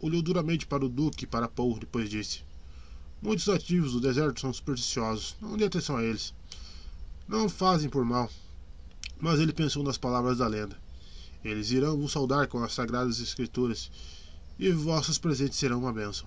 olhou 0.00 0.22
duramente 0.22 0.66
para 0.66 0.84
o 0.84 0.88
Duque 0.88 1.24
e 1.24 1.26
para 1.26 1.48
Paul, 1.48 1.78
depois 1.78 2.08
disse: 2.08 2.42
Muitos 3.20 3.46
nativos 3.46 3.92
do 3.92 4.00
deserto 4.00 4.40
são 4.40 4.52
supersticiosos. 4.52 5.36
Não 5.40 5.56
dê 5.56 5.66
atenção 5.66 5.98
a 5.98 6.02
eles. 6.02 6.32
Não 7.28 7.50
fazem 7.50 7.90
por 7.90 8.04
mal. 8.04 8.30
Mas 9.20 9.40
ele 9.40 9.52
pensou 9.52 9.82
nas 9.82 9.98
palavras 9.98 10.38
da 10.38 10.46
lenda. 10.46 10.78
Eles 11.44 11.70
irão 11.70 11.98
vos 11.98 12.12
saudar 12.12 12.46
com 12.46 12.62
as 12.62 12.72
sagradas 12.72 13.20
escrituras, 13.20 13.90
e 14.58 14.70
vossos 14.72 15.18
presentes 15.18 15.58
serão 15.58 15.80
uma 15.80 15.92
bênção. 15.92 16.26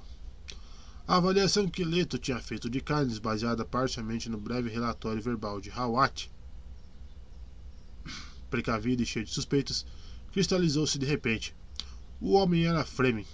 A 1.06 1.18
avaliação 1.18 1.68
que 1.68 1.84
Leto 1.84 2.18
tinha 2.18 2.40
feito 2.40 2.70
de 2.70 2.80
Carnes, 2.80 3.20
baseada 3.20 3.66
parcialmente 3.66 4.30
no 4.30 4.38
breve 4.38 4.70
relatório 4.70 5.22
verbal 5.22 5.60
de 5.60 5.70
Hawat, 5.70 6.32
precavido 8.50 9.04
e 9.04 9.06
cheio 9.06 9.26
de 9.26 9.34
suspeitas, 9.34 9.86
cristalizou-se 10.32 10.98
de 10.98 11.06
repente. 11.06 11.54
O 12.22 12.32
homem 12.32 12.66
era 12.66 12.86
Fremen. 12.86 13.28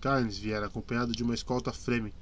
Carnes 0.00 0.38
viera 0.38 0.66
acompanhado 0.66 1.10
de 1.10 1.24
uma 1.24 1.34
escolta 1.34 1.72
Fremen, 1.72 2.12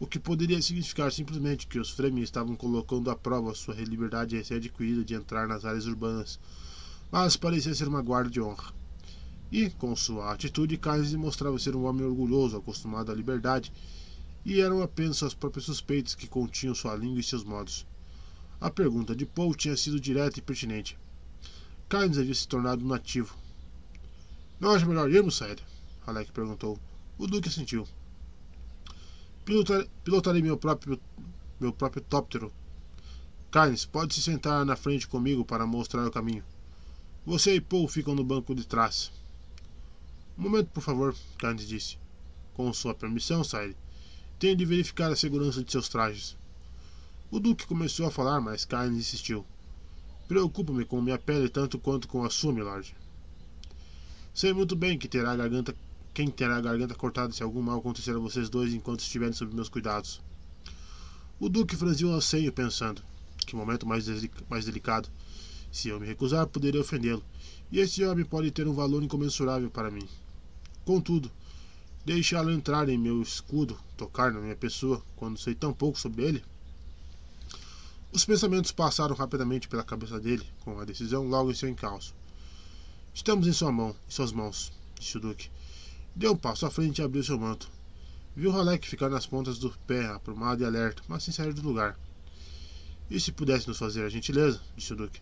o 0.00 0.08
que 0.08 0.18
poderia 0.18 0.60
significar 0.60 1.12
simplesmente 1.12 1.68
que 1.68 1.78
os 1.78 1.90
Fremen 1.90 2.24
estavam 2.24 2.56
colocando 2.56 3.12
à 3.12 3.16
prova 3.16 3.54
sua 3.54 3.74
liberdade 3.74 4.36
recém-adquirida 4.36 5.04
de 5.04 5.14
entrar 5.14 5.46
nas 5.46 5.64
áreas 5.64 5.86
urbanas, 5.86 6.40
mas 7.12 7.36
parecia 7.36 7.72
ser 7.74 7.86
uma 7.86 8.02
guarda 8.02 8.28
de 8.28 8.40
honra. 8.40 8.74
E, 9.52 9.70
com 9.70 9.94
sua 9.94 10.32
atitude, 10.32 10.76
Carnes 10.76 11.12
demonstrava 11.12 11.58
ser 11.58 11.76
um 11.76 11.84
homem 11.84 12.04
orgulhoso, 12.04 12.56
acostumado 12.56 13.10
à 13.10 13.14
liberdade, 13.14 13.72
e 14.44 14.60
eram 14.60 14.82
apenas 14.82 15.18
suas 15.18 15.34
próprias 15.34 15.66
suspeitas 15.66 16.14
que 16.14 16.26
continham 16.26 16.74
sua 16.74 16.96
língua 16.96 17.20
e 17.20 17.22
seus 17.22 17.44
modos. 17.44 17.86
A 18.60 18.70
pergunta 18.70 19.14
de 19.14 19.24
Paul 19.26 19.54
tinha 19.54 19.76
sido 19.76 20.00
direta 20.00 20.38
e 20.38 20.42
pertinente. 20.42 20.98
Carnes 21.88 22.18
havia 22.18 22.34
se 22.34 22.46
tornado 22.46 22.84
nativo. 22.84 23.34
Não 24.58 24.72
acha 24.72 24.86
melhor 24.86 25.10
irmos, 25.10 25.36
Saed? 25.36 25.62
Halek 26.06 26.30
perguntou. 26.32 26.78
O 27.18 27.26
Duque 27.26 27.48
assentiu. 27.48 27.86
Pilotar, 29.44 29.86
pilotarei 30.04 30.42
meu 30.42 30.56
próprio, 30.56 31.00
meu 31.58 31.72
próprio 31.72 32.02
tóptero. 32.02 32.52
Carnes, 33.50 33.84
pode 33.84 34.14
se 34.14 34.22
sentar 34.22 34.64
na 34.64 34.76
frente 34.76 35.08
comigo 35.08 35.44
para 35.44 35.66
mostrar 35.66 36.06
o 36.06 36.10
caminho. 36.10 36.44
Você 37.26 37.54
e 37.56 37.60
Paul 37.60 37.88
ficam 37.88 38.14
no 38.14 38.22
banco 38.22 38.54
de 38.54 38.66
trás. 38.66 39.10
Um 40.38 40.42
momento, 40.42 40.68
por 40.68 40.82
favor, 40.82 41.14
Carnes 41.38 41.66
disse. 41.66 41.98
Com 42.54 42.72
sua 42.72 42.94
permissão, 42.94 43.42
Saed, 43.42 43.76
tenho 44.40 44.56
de 44.56 44.64
verificar 44.64 45.12
a 45.12 45.16
segurança 45.16 45.62
de 45.62 45.70
seus 45.70 45.86
trajes. 45.86 46.34
O 47.30 47.38
Duque 47.38 47.66
começou 47.66 48.06
a 48.06 48.10
falar, 48.10 48.40
mas 48.40 48.64
Carnes 48.64 48.98
insistiu. 48.98 49.44
Preocupo-me 50.26 50.86
com 50.86 51.02
minha 51.02 51.18
pele 51.18 51.50
tanto 51.50 51.78
quanto 51.78 52.08
com 52.08 52.24
a 52.24 52.30
sua, 52.30 52.50
milord. 52.50 52.96
Sei 54.32 54.54
muito 54.54 54.74
bem 54.74 54.98
que 54.98 55.06
terá 55.06 55.32
a 55.32 55.36
garganta, 55.36 55.76
quem 56.14 56.30
terá 56.30 56.56
a 56.56 56.60
garganta 56.62 56.94
cortada 56.94 57.34
se 57.34 57.42
algum 57.42 57.60
mal 57.60 57.80
acontecer 57.80 58.16
a 58.16 58.18
vocês 58.18 58.48
dois 58.48 58.72
enquanto 58.72 59.00
estiverem 59.00 59.34
sob 59.34 59.54
meus 59.54 59.68
cuidados. 59.68 60.22
O 61.38 61.50
Duque 61.50 61.76
franziu 61.76 62.08
o 62.08 62.14
anseio, 62.14 62.50
pensando: 62.50 63.02
que 63.46 63.54
momento 63.54 63.86
mais, 63.86 64.06
mais 64.48 64.64
delicado. 64.64 65.10
Se 65.70 65.90
eu 65.90 66.00
me 66.00 66.06
recusar, 66.06 66.46
poderia 66.46 66.80
ofendê-lo, 66.80 67.22
e 67.70 67.78
esse 67.78 68.02
homem 68.04 68.24
pode 68.24 68.50
ter 68.50 68.66
um 68.66 68.72
valor 68.72 69.02
incomensurável 69.02 69.70
para 69.70 69.90
mim. 69.90 70.08
Contudo, 70.82 71.30
deixá-lo 72.04 72.50
entrar 72.50 72.88
em 72.88 72.98
meu 72.98 73.20
escudo, 73.20 73.78
tocar 73.96 74.32
na 74.32 74.40
minha 74.40 74.56
pessoa, 74.56 75.02
quando 75.16 75.38
sei 75.38 75.54
tão 75.54 75.72
pouco 75.72 75.98
sobre 75.98 76.24
ele? 76.24 76.44
Os 78.12 78.24
pensamentos 78.24 78.72
passaram 78.72 79.14
rapidamente 79.14 79.68
pela 79.68 79.84
cabeça 79.84 80.18
dele, 80.18 80.44
com 80.60 80.78
a 80.80 80.84
decisão 80.84 81.28
logo 81.28 81.50
em 81.50 81.54
seu 81.54 81.68
encalço. 81.68 82.14
Estamos 83.14 83.46
em 83.46 83.52
sua 83.52 83.70
mão, 83.70 83.94
em 84.08 84.10
suas 84.10 84.32
mãos, 84.32 84.72
disse 84.98 85.16
o 85.16 85.20
Duque. 85.20 85.50
Deu 86.16 86.32
um 86.32 86.36
passo 86.36 86.66
à 86.66 86.70
frente 86.70 86.98
e 86.98 87.04
abriu 87.04 87.22
seu 87.22 87.38
manto. 87.38 87.70
Viu 88.34 88.50
Halek 88.50 88.88
ficar 88.88 89.08
nas 89.08 89.26
pontas 89.26 89.58
do 89.58 89.70
pé, 89.86 90.06
aprumado 90.06 90.62
e 90.62 90.64
alerta, 90.64 91.02
mas 91.06 91.22
sem 91.22 91.32
sair 91.34 91.52
do 91.52 91.62
lugar. 91.62 91.98
E 93.10 93.20
se 93.20 93.32
pudesse 93.32 93.68
nos 93.68 93.78
fazer 93.78 94.04
a 94.04 94.08
gentileza, 94.08 94.60
disse 94.76 94.92
o 94.92 94.96
Duque. 94.96 95.20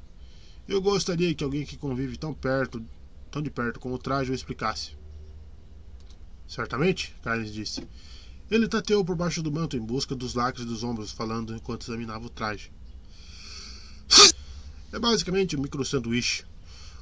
Eu 0.66 0.80
gostaria 0.80 1.34
que 1.34 1.42
alguém 1.42 1.64
que 1.64 1.76
convive 1.76 2.16
tão 2.18 2.32
perto, 2.32 2.84
tão 3.30 3.42
de 3.42 3.50
perto 3.50 3.80
com 3.80 3.92
o 3.92 3.98
traje 3.98 4.30
o 4.30 4.34
explicasse. 4.34 4.96
Certamente, 6.48 7.14
Carnes 7.22 7.52
disse. 7.52 7.86
Ele 8.50 8.66
tateou 8.66 9.04
por 9.04 9.14
baixo 9.14 9.42
do 9.42 9.52
manto 9.52 9.76
em 9.76 9.80
busca 9.80 10.14
dos 10.14 10.32
lacres 10.32 10.64
dos 10.64 10.82
ombros, 10.82 11.12
falando 11.12 11.54
enquanto 11.54 11.82
examinava 11.82 12.24
o 12.24 12.30
traje. 12.30 12.72
É 14.90 14.98
basicamente 14.98 15.54
um 15.54 15.60
microsanduíche, 15.60 16.46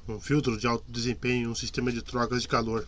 um 0.09 0.19
filtro 0.19 0.57
de 0.59 0.67
alto 0.67 0.91
desempenho 0.91 1.45
e 1.45 1.47
um 1.47 1.55
sistema 1.55 1.93
de 1.93 2.03
trocas 2.03 2.43
de 2.43 2.49
calor. 2.49 2.85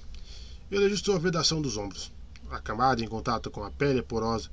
Ele 0.69 0.87
ajustou 0.87 1.15
a 1.15 1.21
vedação 1.21 1.63
dos 1.63 1.77
ombros. 1.77 2.11
A 2.51 2.59
camada 2.59 3.05
em 3.05 3.07
contato 3.07 3.49
com 3.49 3.63
a 3.63 3.71
pele 3.71 4.01
é 4.01 4.03
porosa. 4.03 4.51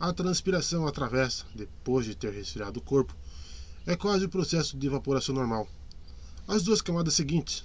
A 0.00 0.12
transpiração 0.12 0.88
atravessa, 0.88 1.44
depois 1.54 2.04
de 2.04 2.16
ter 2.16 2.32
resfriado 2.32 2.80
o 2.80 2.82
corpo. 2.82 3.14
É 3.86 3.94
quase 3.94 4.24
o 4.24 4.28
processo 4.28 4.76
de 4.76 4.88
evaporação 4.88 5.32
normal. 5.32 5.68
As 6.48 6.64
duas 6.64 6.82
camadas 6.82 7.14
seguintes. 7.14 7.64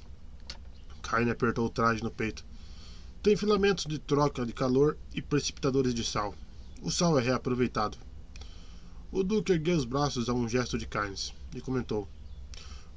Kaine 1.01 1.31
apertou 1.31 1.65
o 1.65 1.69
traje 1.69 2.03
no 2.03 2.11
peito. 2.11 2.45
Tem 3.21 3.35
filamentos 3.35 3.85
de 3.85 3.99
troca 3.99 4.45
de 4.45 4.53
calor 4.53 4.97
e 5.13 5.21
precipitadores 5.21 5.93
de 5.93 6.05
sal. 6.05 6.33
O 6.81 6.89
sal 6.89 7.19
é 7.19 7.21
reaproveitado. 7.21 7.97
O 9.11 9.23
Duque 9.23 9.51
ergueu 9.51 9.75
os 9.75 9.83
braços 9.83 10.29
a 10.29 10.33
um 10.33 10.47
gesto 10.47 10.77
de 10.77 10.85
Carnes 10.85 11.33
e 11.53 11.59
comentou: 11.59 12.07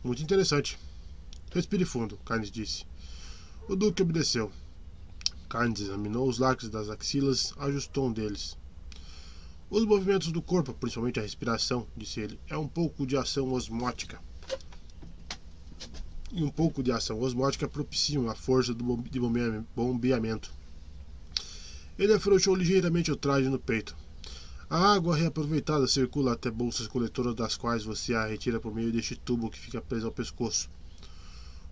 Muito 0.01 0.23
interessante. 0.23 0.79
Respire 1.51 1.85
fundo, 1.85 2.17
Carnes 2.19 2.53
disse. 2.53 2.87
O 3.69 3.75
Duque 3.75 4.03
obedeceu. 4.03 4.53
Carnes 5.49 5.81
examinou 5.81 6.29
os 6.29 6.39
lacres 6.39 6.71
das 6.71 6.89
axilas, 6.89 7.53
ajustou 7.59 8.07
um 8.07 8.13
deles. 8.13 8.57
Os 9.69 9.85
movimentos 9.85 10.31
do 10.31 10.41
corpo, 10.41 10.73
principalmente 10.73 11.19
a 11.19 11.23
respiração, 11.23 11.85
disse 11.97 12.21
ele, 12.21 12.39
é 12.47 12.57
um 12.57 12.69
pouco 12.69 13.05
de 13.05 13.17
ação 13.17 13.53
osmótica. 13.53 14.21
E 16.33 16.43
um 16.43 16.49
pouco 16.49 16.83
de 16.83 16.91
ação 16.91 17.21
osmótica 17.21 17.69
propiciam 17.69 18.29
a 18.31 18.35
força 18.35 18.73
do 18.73 18.97
de 19.03 19.21
bombeamento. 19.77 20.51
Ele 21.99 22.15
afrouxou 22.15 22.55
ligeiramente 22.55 23.13
o 23.13 23.17
traje 23.17 23.51
no 23.51 23.59
peito. 23.59 23.95
A 24.71 24.95
água 24.95 25.15
reaproveitada 25.15 25.87
circula 25.87 26.33
até 26.33 26.51
bolsas 26.51 26.89
coletoras 26.89 27.35
das 27.35 27.59
quais 27.59 27.85
você 27.85 28.15
a 28.15 28.25
retira 28.25 28.59
por 28.59 28.75
meio 28.75 28.91
deste 28.91 29.15
tubo 29.15 29.51
que 29.51 29.59
fica 29.59 29.83
preso 29.83 30.07
ao 30.07 30.13
pescoço. 30.13 30.71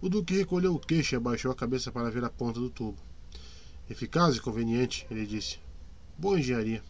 O 0.03 0.10
Duque 0.10 0.35
recolheu 0.35 0.75
o 0.75 0.78
queixo 0.78 1.15
e 1.15 1.17
abaixou 1.17 1.51
a 1.51 1.55
cabeça 1.55 1.91
para 1.91 2.10
ver 2.10 2.23
a 2.23 2.28
ponta 2.28 2.60
do 2.60 2.69
tubo. 2.69 2.99
Eficaz 3.89 4.37
e 4.37 4.41
conveniente, 4.41 5.07
ele 5.10 5.25
disse. 5.25 5.59
Boa 6.19 6.39
engenharia. 6.39 6.83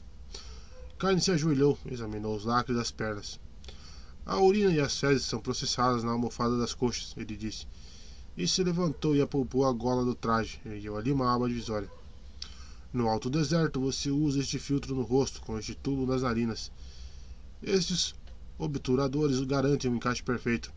Carne 0.99 1.20
se 1.20 1.31
ajoelhou, 1.31 1.78
examinou 1.86 2.35
os 2.35 2.44
lacres 2.44 2.76
das 2.76 2.90
pernas. 2.90 3.38
A 4.30 4.38
urina 4.38 4.70
e 4.72 4.78
as 4.78 4.96
fezes 4.96 5.24
são 5.24 5.40
processadas 5.40 6.04
na 6.04 6.12
almofada 6.12 6.56
das 6.56 6.72
coxas, 6.72 7.12
ele 7.16 7.36
disse. 7.36 7.66
E 8.36 8.46
se 8.46 8.62
levantou 8.62 9.16
e 9.16 9.20
apalpou 9.20 9.66
a 9.66 9.72
gola 9.72 10.04
do 10.04 10.14
traje, 10.14 10.60
ergueu 10.64 10.96
ali 10.96 11.10
uma 11.10 11.34
aba 11.34 11.48
divisória. 11.48 11.90
No 12.92 13.08
alto 13.08 13.28
deserto, 13.28 13.80
você 13.80 14.08
usa 14.08 14.38
este 14.38 14.56
filtro 14.56 14.94
no 14.94 15.02
rosto, 15.02 15.40
com 15.40 15.58
este 15.58 15.74
tubo 15.74 16.06
nas 16.06 16.22
narinas. 16.22 16.70
Estes 17.60 18.14
obturadores 18.56 19.40
garantem 19.40 19.90
um 19.90 19.96
encaixe 19.96 20.22
perfeito. 20.22 20.72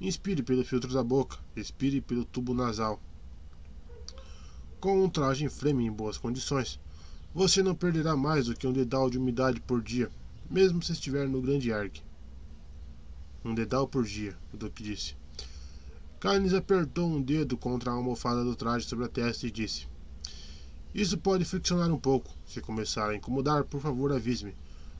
Inspire 0.00 0.44
pelo 0.44 0.64
filtro 0.64 0.94
da 0.94 1.02
boca, 1.02 1.38
expire 1.56 2.00
pelo 2.00 2.24
tubo 2.24 2.54
nasal. 2.54 3.02
Com 4.78 5.02
um 5.02 5.10
traje 5.10 5.44
em 5.44 5.48
frame 5.48 5.86
em 5.86 5.90
boas 5.90 6.18
condições, 6.18 6.78
você 7.34 7.64
não 7.64 7.74
perderá 7.74 8.16
mais 8.16 8.46
do 8.46 8.54
que 8.54 8.64
um 8.64 8.72
dedal 8.72 9.10
de 9.10 9.18
umidade 9.18 9.60
por 9.60 9.82
dia, 9.82 10.08
mesmo 10.48 10.80
se 10.80 10.92
estiver 10.92 11.28
no 11.28 11.42
grande 11.42 11.72
arque. 11.72 12.05
Um 13.46 13.54
dedal 13.54 13.86
por 13.86 14.04
dia, 14.04 14.36
o 14.52 14.56
Duque 14.56 14.82
disse. 14.82 15.14
Carnes 16.18 16.52
apertou 16.52 17.08
um 17.08 17.22
dedo 17.22 17.56
contra 17.56 17.92
a 17.92 17.94
almofada 17.94 18.42
do 18.42 18.56
traje 18.56 18.88
sobre 18.88 19.04
a 19.04 19.08
testa 19.08 19.46
e 19.46 19.52
disse: 19.52 19.86
Isso 20.92 21.16
pode 21.16 21.44
friccionar 21.44 21.88
um 21.92 21.98
pouco. 21.98 22.34
Se 22.44 22.60
começar 22.60 23.08
a 23.08 23.14
incomodar, 23.14 23.62
por 23.62 23.80
favor 23.80 24.12
avise-me. 24.12 24.52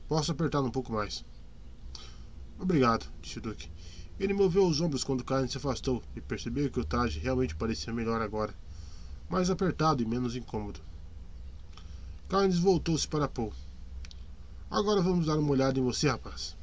Posso 0.07 0.31
apertar 0.31 0.61
um 0.61 0.71
pouco 0.71 0.93
mais. 0.93 1.25
Obrigado, 2.57 3.05
disse 3.21 3.37
o 3.37 3.41
Duque. 3.41 3.69
Ele 4.17 4.33
moveu 4.33 4.65
os 4.65 4.79
ombros 4.79 5.03
quando 5.03 5.25
Karen 5.25 5.49
se 5.49 5.57
afastou 5.57 6.01
e 6.15 6.21
percebeu 6.21 6.71
que 6.71 6.79
o 6.79 6.85
traje 6.85 7.19
realmente 7.19 7.53
parecia 7.53 7.91
melhor 7.91 8.21
agora, 8.21 8.55
mais 9.29 9.49
apertado 9.49 10.01
e 10.01 10.05
menos 10.05 10.37
incômodo. 10.37 10.79
Carnes 12.29 12.59
voltou-se 12.59 13.05
para 13.05 13.27
Paul. 13.27 13.51
Agora 14.71 15.01
vamos 15.01 15.25
dar 15.25 15.37
uma 15.37 15.51
olhada 15.51 15.77
em 15.77 15.83
você, 15.83 16.07
rapaz. 16.07 16.56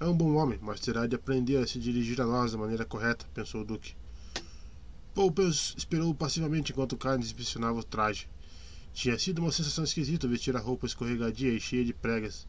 É 0.00 0.04
um 0.06 0.16
bom 0.16 0.34
homem, 0.34 0.58
mas 0.60 0.80
terá 0.80 1.06
de 1.06 1.16
aprender 1.16 1.56
a 1.56 1.66
se 1.66 1.78
dirigir 1.78 2.20
a 2.20 2.26
nós 2.26 2.52
da 2.52 2.58
maneira 2.58 2.84
correta, 2.84 3.26
pensou 3.32 3.60
o 3.60 3.64
Duque. 3.64 3.94
Paul 5.14 5.32
esperou 5.76 6.14
passivamente 6.14 6.72
enquanto 6.72 6.96
Carnes 6.96 7.26
inspecionava 7.26 7.78
o 7.78 7.84
traje. 7.84 8.28
Tinha 8.92 9.18
sido 9.18 9.40
uma 9.40 9.52
sensação 9.52 9.84
esquisita 9.84 10.28
vestir 10.28 10.56
a 10.56 10.60
roupa 10.60 10.86
escorregadia 10.86 11.52
e 11.52 11.60
cheia 11.60 11.84
de 11.84 11.92
pregas 11.92 12.46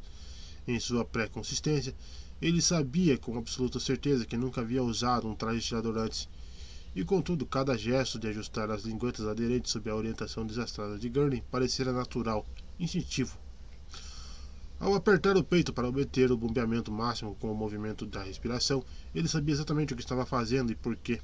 em 0.67 0.79
sua 0.79 1.05
pré-consistência 1.05 1.95
ele 2.41 2.61
sabia 2.61 3.17
com 3.17 3.37
absoluta 3.37 3.79
certeza 3.79 4.25
que 4.25 4.35
nunca 4.35 4.61
havia 4.61 4.83
usado 4.83 5.27
um 5.27 5.35
traje 5.35 5.59
estirador 5.59 5.97
antes, 5.97 6.27
e 6.93 7.03
contudo 7.03 7.45
cada 7.45 7.77
gesto 7.77 8.19
de 8.19 8.27
ajustar 8.27 8.69
as 8.69 8.83
linguetas 8.83 9.25
aderentes 9.25 9.71
sob 9.71 9.89
a 9.89 9.95
orientação 9.95 10.45
desastrada 10.45 10.97
de 10.97 11.09
Gurney 11.09 11.43
parecera 11.49 11.93
natural, 11.93 12.45
instintivo. 12.79 13.37
Ao 14.79 14.93
apertar 14.93 15.37
o 15.37 15.43
peito 15.43 15.71
para 15.71 15.87
obter 15.87 16.31
o 16.31 16.37
bombeamento 16.37 16.91
máximo 16.91 17.35
com 17.35 17.51
o 17.51 17.55
movimento 17.55 18.05
da 18.05 18.21
respiração, 18.21 18.83
ele 19.13 19.27
sabia 19.27 19.53
exatamente 19.53 19.93
o 19.93 19.95
que 19.95 20.01
estava 20.01 20.25
fazendo 20.25 20.71
e 20.71 20.75
por 20.75 20.95
quê. 20.97 21.21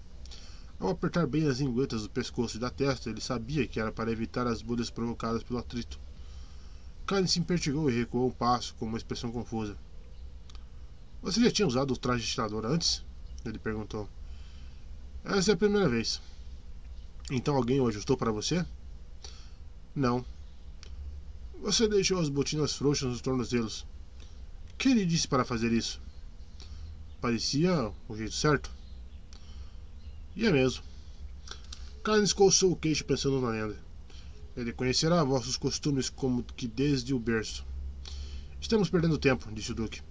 Ao 0.79 0.89
apertar 0.89 1.27
bem 1.27 1.47
as 1.47 1.59
linguetas 1.59 2.03
do 2.03 2.09
pescoço 2.09 2.57
e 2.57 2.59
da 2.59 2.69
testa, 2.69 3.09
ele 3.09 3.21
sabia 3.21 3.67
que 3.67 3.79
era 3.79 3.91
para 3.91 4.11
evitar 4.11 4.47
as 4.47 4.61
bolhas 4.61 4.89
provocadas 4.89 5.43
pelo 5.43 5.59
atrito. 5.59 5.99
Karen 7.05 7.27
se 7.27 7.39
impertigou 7.39 7.89
e 7.89 7.99
recuou 7.99 8.27
um 8.27 8.31
passo 8.31 8.73
com 8.75 8.85
uma 8.85 8.97
expressão 8.97 9.31
confusa. 9.31 9.77
Você 11.21 11.43
já 11.43 11.51
tinha 11.51 11.67
usado 11.67 11.91
o 11.91 11.97
traje 11.97 12.23
de 12.25 12.31
tirador 12.31 12.65
antes? 12.65 13.03
Ele 13.45 13.59
perguntou. 13.59 14.09
Essa 15.23 15.51
é 15.51 15.53
a 15.53 15.57
primeira 15.57 15.89
vez. 15.89 16.21
Então 17.29 17.55
alguém 17.55 17.79
o 17.79 17.87
ajustou 17.87 18.17
para 18.17 18.31
você? 18.31 18.65
Não. 19.93 20.25
Você 21.61 21.87
deixou 21.87 22.19
as 22.19 22.27
botinas 22.27 22.73
frouxas 22.73 23.09
nos 23.09 23.21
tornozelos. 23.21 23.85
Que 24.79 24.89
ele 24.89 25.05
disse 25.05 25.27
para 25.27 25.45
fazer 25.45 25.71
isso? 25.71 26.01
Parecia 27.21 27.91
o 28.09 28.17
jeito 28.17 28.33
certo. 28.33 28.71
E 30.35 30.47
é 30.47 30.51
mesmo. 30.51 30.83
Carnes 32.03 32.33
coçou 32.33 32.71
o 32.71 32.75
queixo 32.75 33.05
pensando 33.05 33.39
na 33.39 33.49
lenda. 33.49 33.77
Ele 34.57 34.73
conhecerá 34.73 35.23
vossos 35.23 35.55
costumes 35.55 36.09
como 36.09 36.43
que 36.43 36.67
desde 36.67 37.13
o 37.13 37.19
berço. 37.19 37.63
Estamos 38.59 38.89
perdendo 38.89 39.19
tempo, 39.19 39.47
disse 39.53 39.71
o 39.71 39.75
Duque. 39.75 40.01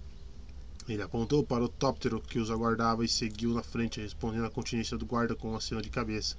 Ele 0.87 1.01
apontou 1.01 1.43
para 1.43 1.65
o 1.65 1.69
tóptero 1.69 2.21
que 2.21 2.39
os 2.39 2.49
aguardava 2.49 3.03
e 3.03 3.09
seguiu 3.09 3.53
na 3.53 3.61
frente, 3.61 3.99
respondendo 3.99 4.45
à 4.45 4.49
continência 4.49 4.97
do 4.97 5.05
guarda 5.05 5.35
com 5.35 5.51
um 5.51 5.55
aceno 5.57 5.81
de 5.81 5.89
cabeça. 5.89 6.37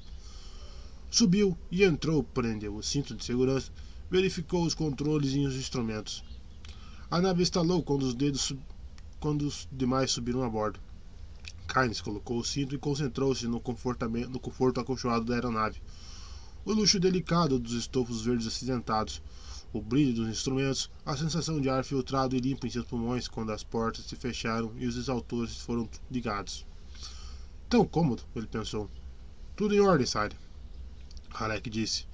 Subiu 1.11 1.57
e 1.71 1.85
entrou, 1.85 2.25
prendeu 2.25 2.75
o 2.75 2.83
cinto 2.83 3.15
de 3.15 3.23
segurança, 3.23 3.71
verificou 4.12 4.62
os 4.67 4.75
controles 4.75 5.33
e 5.33 5.39
os 5.39 5.57
instrumentos. 5.57 6.23
A 7.11 7.19
nave 7.19 7.43
estalou 7.43 7.83
quando 7.83 8.03
os 8.03 8.12
dedos 8.12 8.53
quando 9.19 9.47
os 9.47 9.67
demais 9.73 10.11
subiram 10.11 10.43
a 10.43 10.51
bordo. 10.51 10.78
Carnes 11.67 12.03
colocou 12.03 12.39
o 12.39 12.45
cinto 12.45 12.75
e 12.75 12.78
concentrou-se 12.78 13.47
no, 13.47 13.62
no 14.28 14.41
conforto 14.41 14.81
acolchoado 14.81 15.25
da 15.25 15.35
aeronave. 15.35 15.81
O 16.62 16.75
luxo 16.75 17.01
delicado 17.01 17.59
dos 17.59 17.73
estofos 17.73 18.23
verdes 18.23 18.47
acidentados, 18.47 19.23
o 19.73 19.81
brilho 19.81 20.12
dos 20.12 20.28
instrumentos, 20.28 20.91
a 21.07 21.17
sensação 21.17 21.59
de 21.59 21.71
ar 21.71 21.83
filtrado 21.83 22.37
e 22.37 22.41
limpo 22.41 22.67
em 22.67 22.71
seus 22.71 22.85
pulmões 22.85 23.27
quando 23.27 23.51
as 23.51 23.65
portas 23.65 24.05
se 24.05 24.15
fecharam 24.15 24.75
e 24.77 24.87
os 24.87 24.97
exautores 24.99 25.57
foram 25.57 25.89
ligados. 26.11 26.67
Tão 27.67 27.87
cômodo, 27.87 28.25
ele 28.37 28.47
pensou. 28.47 28.91
Tudo 29.57 29.75
em 29.75 29.81
ordem, 29.81 30.07
Sire. 30.07 30.37
Halek 31.31 31.71
disse. 31.71 32.12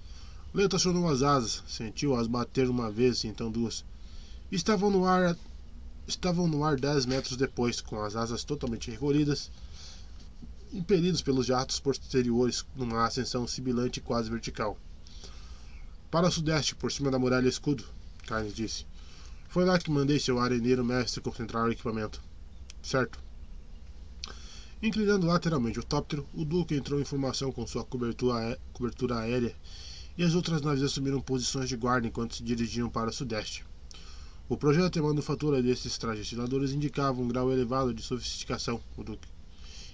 Lento 0.55 0.77
acionou 0.77 1.07
as 1.09 1.23
asas, 1.23 1.63
sentiu-as 1.69 2.27
bater 2.27 2.71
uma 2.71 2.91
vez 2.91 3.23
então 3.25 3.51
duas. 3.51 3.85
Estavam 4.51 4.91
no 4.91 5.05
ar 5.05 5.37
estavam 6.07 6.49
no 6.49 6.65
ar 6.65 6.81
dez 6.81 7.05
metros 7.05 7.37
depois, 7.37 7.83
com 7.83 8.01
as 8.03 8.17
asas 8.17 8.43
totalmente 8.43 8.91
recolhidas, 8.91 9.51
impelidos 10.73 11.21
pelos 11.21 11.45
jatos 11.45 11.79
posteriores 11.79 12.65
numa 12.75 13.05
ascensão 13.05 13.47
sibilante 13.47 14.01
quase 14.01 14.31
vertical. 14.31 14.79
Para 16.11 16.29
o 16.29 16.33
sudeste, 16.33 16.75
por 16.75 16.91
cima 16.91 17.11
da 17.11 17.19
muralha 17.19 17.47
escudo, 17.47 17.85
Carnes 18.27 18.55
disse. 18.55 18.87
Foi 19.51 19.67
lá 19.67 19.79
que 19.79 19.91
mandei 19.91 20.19
seu 20.19 20.39
areneiro 20.39 20.83
mestre 20.83 21.21
concentrar 21.21 21.67
o 21.67 21.73
equipamento. 21.73 22.23
Certo. 22.83 23.19
Inclinando 24.83 25.27
lateralmente 25.27 25.79
o 25.79 25.85
tóptero, 25.85 26.27
o 26.33 26.43
Duque 26.43 26.75
entrou 26.75 26.99
em 26.99 27.05
formação 27.05 27.53
com 27.53 27.67
sua 27.67 27.85
cobertura 27.85 29.19
aérea 29.19 29.55
e 30.19 30.25
as 30.25 30.35
outras 30.35 30.61
naves 30.61 30.83
assumiram 30.83 31.21
posições 31.21 31.69
de 31.69 31.77
guarda 31.77 32.09
enquanto 32.09 32.35
se 32.35 32.43
dirigiam 32.43 32.91
para 32.91 33.09
o 33.09 33.13
sudeste. 33.13 33.65
O 34.49 34.57
projeto 34.57 34.97
e 34.97 34.99
a 34.99 35.03
manufatura 35.03 35.63
desses 35.63 35.97
trajes 35.97 36.33
indicava 36.73 37.21
um 37.21 37.29
grau 37.29 37.53
elevado 37.53 37.95
de 37.95 38.03
sofisticação, 38.03 38.83
o 38.97 39.05
Duque. 39.05 39.29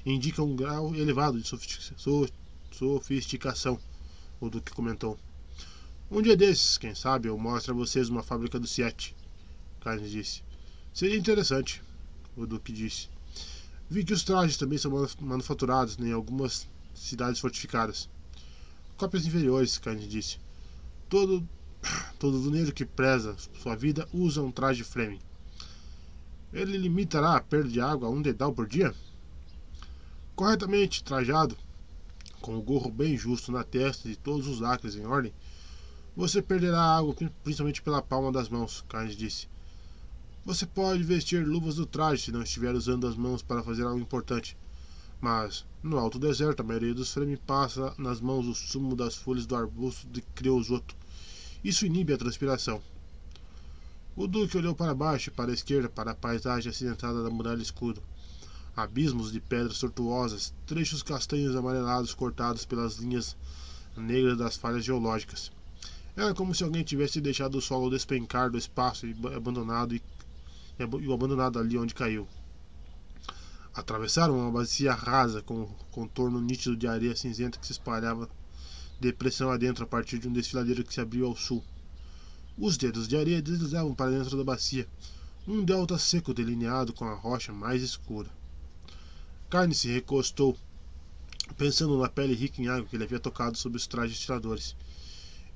Indica 0.06 0.42
um 0.42 0.56
grau 0.56 0.94
elevado 0.94 1.38
de 1.38 1.46
sofisticação, 1.46 3.78
o 4.40 4.48
Duque 4.48 4.72
comentou. 4.72 5.18
Um 6.10 6.22
dia 6.22 6.36
desses, 6.36 6.78
quem 6.78 6.94
sabe, 6.94 7.28
eu 7.28 7.36
mostro 7.36 7.74
a 7.74 7.76
vocês 7.76 8.08
uma 8.08 8.22
fábrica 8.22 8.58
do 8.58 8.66
Siete. 8.66 9.14
Carnes 9.80 10.10
disse. 10.10 10.42
Seria 10.94 11.18
interessante, 11.18 11.82
o 12.34 12.46
Duque 12.46 12.72
disse. 12.72 13.10
Vi 13.90 14.02
que 14.02 14.14
os 14.14 14.24
trajes 14.24 14.56
também 14.56 14.78
são 14.78 14.90
manufaturados 15.20 15.98
em 15.98 16.12
algumas 16.12 16.66
cidades 16.94 17.40
fortificadas. 17.40 18.08
Cópias 18.96 19.26
inferiores, 19.26 19.76
Carnes 19.76 20.08
disse. 20.08 20.38
Todo, 21.08 21.46
todo 22.18 22.40
duneiro 22.40 22.72
que 22.72 22.84
preza 22.84 23.36
sua 23.60 23.74
vida 23.74 24.08
usa 24.12 24.40
um 24.40 24.52
traje 24.52 24.84
Fleming. 24.84 25.20
Ele 26.52 26.78
limitará 26.78 27.34
a 27.34 27.40
perda 27.40 27.68
de 27.68 27.80
água 27.80 28.06
a 28.06 28.10
um 28.10 28.22
dedal 28.22 28.52
por 28.52 28.68
dia? 28.68 28.94
Corretamente 30.36 31.02
trajado, 31.02 31.56
com 32.40 32.56
o 32.56 32.62
gorro 32.62 32.90
bem 32.90 33.16
justo 33.16 33.50
na 33.50 33.64
testa 33.64 34.08
e 34.08 34.14
todos 34.14 34.46
os 34.46 34.62
acres 34.62 34.94
em 34.94 35.04
ordem, 35.04 35.34
você 36.16 36.40
perderá 36.40 36.80
água 36.80 37.12
principalmente 37.42 37.82
pela 37.82 38.00
palma 38.00 38.30
das 38.30 38.48
mãos, 38.48 38.84
Carnes 38.88 39.16
disse. 39.16 39.48
Você 40.44 40.66
pode 40.66 41.02
vestir 41.02 41.44
luvas 41.44 41.76
do 41.76 41.86
traje 41.86 42.22
se 42.22 42.32
não 42.32 42.42
estiver 42.42 42.72
usando 42.74 43.08
as 43.08 43.16
mãos 43.16 43.42
para 43.42 43.62
fazer 43.62 43.84
algo 43.84 43.98
importante. 43.98 44.56
Mas, 45.20 45.64
no 45.82 45.98
alto 45.98 46.18
deserto, 46.18 46.60
a 46.60 46.64
maioria 46.64 46.94
dos 46.94 47.12
frame 47.12 47.36
passa 47.36 47.94
nas 47.98 48.20
mãos 48.20 48.46
o 48.46 48.54
sumo 48.54 48.94
das 48.94 49.16
folhas 49.16 49.46
do 49.46 49.56
arbusto 49.56 50.06
de 50.08 50.20
creosoto. 50.20 50.94
Isso 51.62 51.86
inibe 51.86 52.12
a 52.12 52.18
transpiração. 52.18 52.82
O 54.16 54.26
Duque 54.26 54.56
olhou 54.56 54.74
para 54.74 54.94
baixo 54.94 55.30
e 55.30 55.32
para 55.32 55.50
a 55.50 55.54
esquerda 55.54 55.88
para 55.88 56.12
a 56.12 56.14
paisagem 56.14 56.70
acidentada 56.70 57.22
da 57.22 57.30
muralha 57.30 57.62
escura. 57.62 58.00
Abismos 58.76 59.32
de 59.32 59.40
pedras 59.40 59.80
tortuosas, 59.80 60.54
trechos 60.66 61.02
castanhos 61.02 61.56
amarelados 61.56 62.14
cortados 62.14 62.64
pelas 62.64 62.96
linhas 62.96 63.36
negras 63.96 64.38
das 64.38 64.56
falhas 64.56 64.84
geológicas. 64.84 65.50
Era 66.16 66.32
como 66.32 66.54
se 66.54 66.62
alguém 66.62 66.84
tivesse 66.84 67.20
deixado 67.20 67.56
o 67.56 67.60
solo 67.60 67.90
despencar 67.90 68.50
do 68.50 68.58
espaço 68.58 69.06
e 69.06 69.16
abandonado 69.34 69.96
e, 69.96 70.02
e 70.78 71.08
o 71.08 71.12
abandonado 71.12 71.58
ali 71.58 71.76
onde 71.76 71.94
caiu. 71.94 72.28
Atravessaram 73.74 74.38
uma 74.38 74.50
bacia 74.50 74.94
rasa 74.94 75.42
com 75.42 75.66
contorno 75.90 76.40
nítido 76.40 76.76
de 76.76 76.86
areia 76.86 77.16
cinzenta 77.16 77.58
que 77.58 77.66
se 77.66 77.72
espalhava 77.72 78.30
depressão 79.00 79.50
adentro 79.50 79.84
a 79.84 79.86
partir 79.86 80.18
de 80.18 80.28
um 80.28 80.32
desfiladeiro 80.32 80.84
que 80.84 80.94
se 80.94 81.00
abriu 81.00 81.26
ao 81.26 81.36
sul. 81.36 81.62
Os 82.56 82.76
dedos 82.76 83.08
de 83.08 83.16
areia 83.16 83.42
deslizavam 83.42 83.94
para 83.94 84.12
dentro 84.12 84.36
da 84.36 84.44
bacia, 84.44 84.88
um 85.46 85.64
delta 85.64 85.98
seco 85.98 86.32
delineado 86.32 86.92
com 86.92 87.04
a 87.04 87.14
rocha 87.14 87.52
mais 87.52 87.82
escura. 87.82 88.30
Carne 89.50 89.74
se 89.74 89.88
recostou, 89.88 90.56
pensando 91.58 91.98
na 91.98 92.08
pele 92.08 92.34
rica 92.34 92.62
em 92.62 92.68
água 92.68 92.86
que 92.88 92.96
ele 92.96 93.04
havia 93.04 93.18
tocado 93.18 93.58
sob 93.58 93.76
os 93.76 93.86
trajes 93.86 94.18
tiradores 94.18 94.76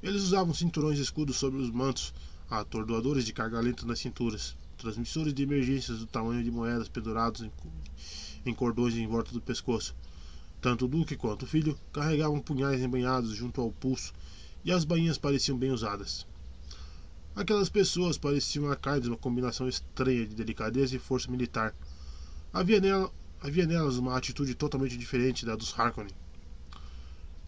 eles 0.02 0.22
usavam 0.22 0.54
cinturões 0.54 0.96
de 0.96 1.02
escudo 1.02 1.32
sobre 1.32 1.60
os 1.60 1.70
mantos, 1.70 2.14
atordoadores 2.48 3.24
de 3.24 3.32
carga 3.32 3.60
lenta 3.60 3.84
nas 3.84 3.98
cinturas, 3.98 4.56
transmissores 4.78 5.34
de 5.34 5.42
emergências 5.42 5.98
do 5.98 6.06
tamanho 6.06 6.42
de 6.42 6.50
moedas 6.50 6.88
pendurados 6.88 7.42
em, 7.42 7.50
em 8.46 8.54
cordões 8.54 8.94
em 8.94 9.06
volta 9.06 9.32
do 9.32 9.40
pescoço. 9.40 9.94
Tanto 10.60 10.86
o 10.86 10.88
Duque 10.88 11.16
quanto 11.16 11.42
o 11.42 11.46
filho 11.46 11.78
carregavam 11.92 12.40
punhais 12.40 12.80
embanhados 12.80 13.30
junto 13.30 13.60
ao 13.60 13.70
pulso 13.72 14.12
e 14.64 14.72
as 14.72 14.84
bainhas 14.84 15.18
pareciam 15.18 15.58
bem 15.58 15.70
usadas. 15.70 16.26
Aquelas 17.34 17.68
pessoas 17.68 18.18
pareciam 18.18 18.70
a 18.70 18.76
Carnes 18.76 19.06
uma 19.06 19.16
combinação 19.16 19.68
estranha 19.68 20.26
de 20.26 20.34
delicadeza 20.34 20.96
e 20.96 20.98
força 20.98 21.30
militar. 21.30 21.74
Havia, 22.52 22.80
nela, 22.80 23.12
havia 23.40 23.66
nelas 23.66 23.96
uma 23.96 24.16
atitude 24.16 24.54
totalmente 24.54 24.96
diferente 24.96 25.46
da 25.46 25.54
dos 25.54 25.78
Harkonnen. 25.78 26.14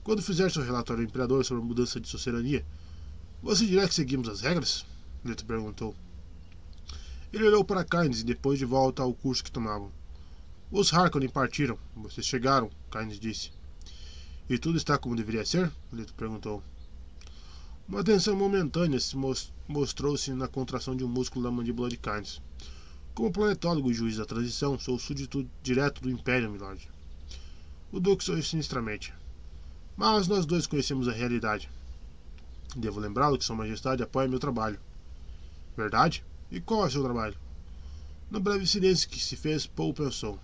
Quando 0.04 0.22
fizer 0.22 0.50
seu 0.50 0.62
relatório 0.62 1.02
ao 1.02 1.08
imperador 1.08 1.44
sobre 1.44 1.62
a 1.62 1.66
mudança 1.66 2.00
de 2.00 2.08
soberania, 2.08 2.64
você 3.42 3.66
dirá 3.66 3.88
que 3.88 3.94
seguimos 3.94 4.28
as 4.28 4.40
regras? 4.40 4.84
Leto 5.24 5.44
perguntou. 5.44 5.94
Ele 7.32 7.44
olhou 7.44 7.64
para 7.64 7.84
Kynes 7.84 8.20
e 8.20 8.24
depois 8.24 8.58
de 8.58 8.64
volta 8.64 9.02
ao 9.02 9.14
curso 9.14 9.44
que 9.44 9.52
tomavam. 9.52 9.92
Os 10.70 10.92
Harkonnen 10.92 11.28
partiram. 11.28 11.78
Vocês 11.94 12.26
chegaram, 12.26 12.70
Kynes 12.90 13.20
disse. 13.20 13.52
E 14.48 14.58
tudo 14.58 14.76
está 14.76 14.98
como 14.98 15.14
deveria 15.14 15.44
ser? 15.44 15.70
Leto 15.92 16.12
perguntou. 16.14 16.60
Uma 17.88 18.02
tensão 18.02 18.34
momentânea 18.34 18.98
se 18.98 19.16
mostrou-se 19.68 20.32
na 20.32 20.48
contração 20.48 20.96
de 20.96 21.04
um 21.04 21.08
músculo 21.08 21.44
da 21.44 21.50
mandíbula 21.52 21.88
de 21.88 21.96
Kynes. 21.96 22.42
Como 23.14 23.32
planetólogo 23.32 23.90
e 23.90 23.94
juiz 23.94 24.16
da 24.16 24.24
transição, 24.24 24.78
sou 24.78 24.98
súdito 24.98 25.48
direto 25.62 26.00
do 26.02 26.10
Império, 26.10 26.50
milord. 26.50 26.88
O 27.92 28.00
Duque 28.00 28.24
sorriu 28.24 28.42
sinistramente. 28.42 29.14
Mas 29.96 30.26
nós 30.26 30.46
dois 30.46 30.66
conhecemos 30.66 31.06
a 31.06 31.12
realidade. 31.12 31.70
Devo 32.76 32.98
lembrá-lo 32.98 33.38
que 33.38 33.44
Sua 33.44 33.56
Majestade 33.56 34.02
apoia 34.02 34.28
meu 34.28 34.38
trabalho. 34.38 34.80
Verdade? 35.76 36.24
E 36.50 36.60
qual 36.60 36.84
é 36.84 36.90
seu 36.90 37.02
trabalho? 37.02 37.36
No 38.28 38.40
breve 38.40 38.66
silêncio 38.66 39.08
que 39.08 39.20
se 39.20 39.36
fez, 39.36 39.66
Paul 39.66 39.94
pensou. 39.94 40.38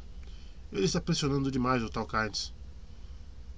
Ele 0.73 0.85
está 0.85 1.01
pressionando 1.01 1.51
demais 1.51 1.83
o 1.83 1.89
tal 1.89 2.07
Kynes. 2.07 2.53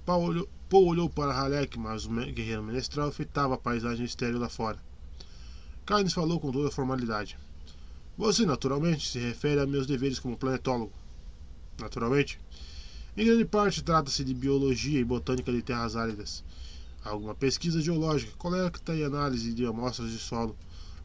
Paul 0.03 0.23
olhou, 0.23 0.49
Paul 0.67 0.87
olhou 0.87 1.09
para 1.09 1.31
Halleck, 1.31 1.77
mas 1.77 2.05
o 2.05 2.09
guerreiro 2.09 2.63
menestral 2.63 3.11
fitava 3.11 3.53
a 3.53 3.57
paisagem 3.57 4.05
estéril 4.05 4.39
lá 4.39 4.49
fora. 4.49 4.79
Kynes 5.85 6.13
falou 6.13 6.39
com 6.39 6.51
toda 6.51 6.71
formalidade. 6.71 7.37
Você, 8.17 8.45
naturalmente, 8.45 9.07
se 9.07 9.19
refere 9.19 9.59
a 9.61 9.67
meus 9.67 9.85
deveres 9.85 10.19
como 10.19 10.37
planetólogo. 10.37 10.93
Naturalmente. 11.79 12.39
Em 13.15 13.25
grande 13.25 13.45
parte 13.45 13.83
trata-se 13.83 14.23
de 14.23 14.33
biologia 14.33 14.99
e 14.99 15.03
botânica 15.03 15.51
de 15.51 15.61
terras 15.61 15.95
áridas. 15.95 16.43
Alguma 17.03 17.35
pesquisa 17.35 17.79
geológica, 17.79 18.31
coleta 18.37 18.95
e 18.95 19.03
análise 19.03 19.53
de 19.53 19.65
amostras 19.65 20.11
de 20.11 20.17
solo, 20.17 20.57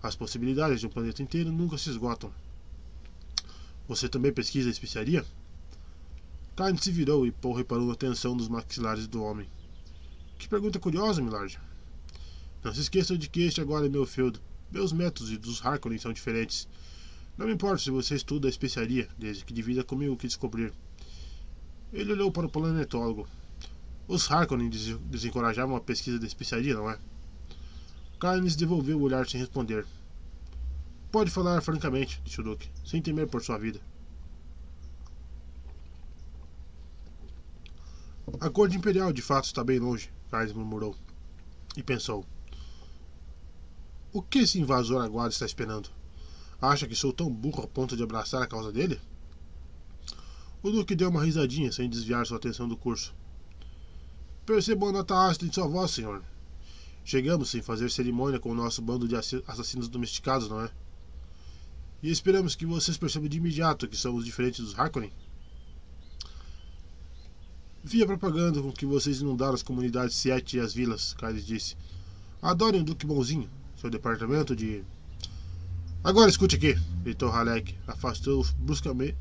as 0.06 0.14
possibilidades 0.14 0.80
de 0.80 0.86
um 0.86 0.90
planeta 0.90 1.22
inteiro 1.22 1.50
nunca 1.50 1.78
se 1.78 1.88
esgotam. 1.88 2.30
Você 3.88 4.06
também 4.06 4.32
pesquisa 4.32 4.68
a 4.68 4.72
especiaria? 4.72 5.24
Carne 6.54 6.78
se 6.78 6.92
virou 6.92 7.26
e 7.26 7.32
Paul 7.32 7.54
reparou 7.54 7.86
na 7.86 7.94
tensão 7.94 8.36
dos 8.36 8.48
maxilares 8.48 9.06
do 9.06 9.22
homem. 9.22 9.48
Que 10.38 10.46
pergunta 10.46 10.78
curiosa, 10.78 11.22
Milord. 11.22 11.58
Não 12.62 12.74
se 12.74 12.82
esqueça 12.82 13.16
de 13.16 13.30
que 13.30 13.42
este 13.42 13.62
agora 13.62 13.86
é 13.86 13.88
meu 13.88 14.04
feudo. 14.04 14.40
Meus 14.70 14.92
métodos 14.92 15.32
e 15.32 15.38
dos 15.38 15.64
Harkonnen 15.64 15.98
são 15.98 16.12
diferentes. 16.12 16.68
Não 17.38 17.46
me 17.46 17.54
importa 17.54 17.78
se 17.78 17.90
você 17.90 18.14
estuda 18.14 18.46
a 18.46 18.50
especiaria, 18.50 19.08
desde 19.18 19.44
que 19.44 19.54
divida 19.54 19.82
comigo 19.82 20.12
o 20.12 20.16
que 20.18 20.26
descobrir. 20.26 20.72
Ele 21.92 22.12
olhou 22.12 22.30
para 22.30 22.46
o 22.46 22.50
planetólogo. 22.50 23.26
Os 24.06 24.30
Harkonnen 24.30 24.68
desencorajavam 24.68 25.76
a 25.76 25.80
pesquisa 25.80 26.18
da 26.18 26.26
especiaria, 26.26 26.74
não 26.74 26.90
é? 26.90 26.98
Carnes 28.24 28.56
devolveu 28.56 28.98
o 28.98 29.02
olhar 29.02 29.28
sem 29.28 29.38
responder. 29.38 29.84
Pode 31.12 31.30
falar 31.30 31.60
francamente, 31.60 32.22
disse 32.24 32.40
o 32.40 32.42
Duque, 32.42 32.70
sem 32.82 33.02
temer 33.02 33.28
por 33.28 33.42
sua 33.42 33.58
vida. 33.58 33.78
A 38.40 38.48
corte 38.48 38.78
imperial 38.78 39.12
de 39.12 39.20
fato 39.20 39.44
está 39.44 39.62
bem 39.62 39.78
longe, 39.78 40.10
Carnes 40.30 40.54
murmurou. 40.54 40.96
E 41.76 41.82
pensou: 41.82 42.24
O 44.10 44.22
que 44.22 44.38
esse 44.38 44.58
invasor 44.58 45.04
agora 45.04 45.28
está 45.28 45.44
esperando? 45.44 45.90
Acha 46.62 46.88
que 46.88 46.96
sou 46.96 47.12
tão 47.12 47.30
burro 47.30 47.64
a 47.64 47.68
ponto 47.68 47.94
de 47.94 48.02
abraçar 48.02 48.40
a 48.40 48.46
causa 48.46 48.72
dele? 48.72 48.98
O 50.62 50.70
Duque 50.70 50.94
deu 50.94 51.10
uma 51.10 51.22
risadinha 51.22 51.70
sem 51.70 51.90
desviar 51.90 52.24
sua 52.24 52.38
atenção 52.38 52.66
do 52.66 52.74
curso. 52.74 53.14
Percebo 54.46 54.88
a 54.88 54.92
nota 54.92 55.14
ácida 55.26 55.44
em 55.44 55.52
sua 55.52 55.68
voz, 55.68 55.90
senhor. 55.90 56.24
Chegamos 57.04 57.50
sem 57.50 57.60
fazer 57.60 57.90
cerimônia 57.90 58.40
com 58.40 58.50
o 58.50 58.54
nosso 58.54 58.80
bando 58.80 59.06
de 59.06 59.14
assassinos 59.14 59.88
domesticados, 59.88 60.48
não 60.48 60.62
é? 60.62 60.70
E 62.02 62.10
esperamos 62.10 62.54
que 62.54 62.64
vocês 62.64 62.96
percebam 62.96 63.28
de 63.28 63.36
imediato 63.36 63.86
que 63.86 63.96
somos 63.96 64.24
diferentes 64.24 64.64
dos 64.64 64.78
Harkonnen. 64.78 65.12
Vi 67.82 68.02
a 68.02 68.06
propaganda 68.06 68.62
com 68.62 68.72
que 68.72 68.86
vocês 68.86 69.20
inundaram 69.20 69.52
as 69.52 69.62
comunidades 69.62 70.16
Siete 70.16 70.56
e 70.56 70.60
as 70.60 70.72
vilas, 70.72 71.12
Kyles 71.12 71.44
disse. 71.44 71.76
Adorem 72.40 72.80
o 72.80 72.84
Duque 72.84 73.04
Bonzinho, 73.04 73.50
seu 73.76 73.90
departamento 73.90 74.56
de. 74.56 74.82
Agora 76.02 76.30
escute 76.30 76.56
aqui, 76.56 76.74
gritou 77.02 77.28
Halleck. 77.28 77.74
Afastou 77.86 78.46
bruscamente, 78.58 79.16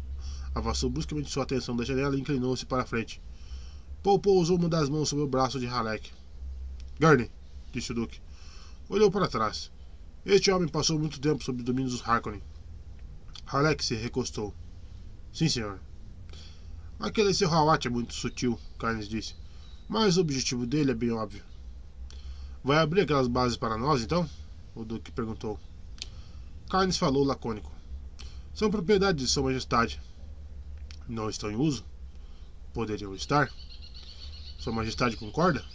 afastou 0.55 0.89
bruscamente 0.89 1.29
sua 1.29 1.43
atenção 1.43 1.75
da 1.75 1.83
janela 1.83 2.15
e 2.15 2.21
inclinou-se 2.21 2.65
para 2.65 2.83
a 2.83 2.85
frente. 2.85 3.21
Paul 4.01 4.19
pousou 4.19 4.57
uma 4.57 4.69
das 4.69 4.87
mãos 4.87 5.09
sobre 5.09 5.25
o 5.25 5.27
braço 5.27 5.59
de 5.59 5.65
Halleck. 5.65 6.09
Gurney, 6.99 7.29
disse 7.73 7.91
o 7.91 7.95
Duque. 7.95 8.21
Olhou 8.87 9.11
para 9.11 9.27
trás. 9.27 9.71
Este 10.25 10.51
homem 10.51 10.69
passou 10.69 10.97
muito 10.97 11.19
tempo 11.19 11.43
sob 11.43 11.61
o 11.61 11.65
domínio 11.65 11.91
dos 11.91 12.07
Harkonnen. 12.07 12.41
Halleck 13.45 13.83
se 13.83 13.95
recostou. 13.95 14.53
Sim, 15.33 15.49
senhor. 15.49 15.81
Aquele 16.99 17.33
seu 17.33 17.51
Hawat 17.51 17.87
é 17.87 17.89
muito 17.89 18.13
sutil, 18.13 18.57
Carnes 18.77 19.09
disse. 19.09 19.35
Mas 19.89 20.15
o 20.15 20.21
objetivo 20.21 20.65
dele 20.65 20.91
é 20.91 20.95
bem 20.95 21.11
óbvio. 21.11 21.43
Vai 22.63 22.77
abrir 22.77 23.01
aquelas 23.01 23.27
bases 23.27 23.57
para 23.57 23.77
nós, 23.77 24.01
então? 24.01 24.29
O 24.73 24.85
Duque 24.85 25.11
perguntou. 25.11 25.59
Carnes 26.69 26.97
falou 26.97 27.25
lacônico. 27.25 27.71
São 28.53 28.71
propriedade 28.71 29.17
de 29.17 29.27
Sua 29.27 29.43
Majestade. 29.43 29.99
Não 31.07 31.29
estão 31.29 31.51
em 31.51 31.55
uso? 31.55 31.83
Poderiam 32.73 33.13
estar? 33.13 33.51
Sua 34.57 34.71
Majestade 34.71 35.17
concorda? 35.17 35.65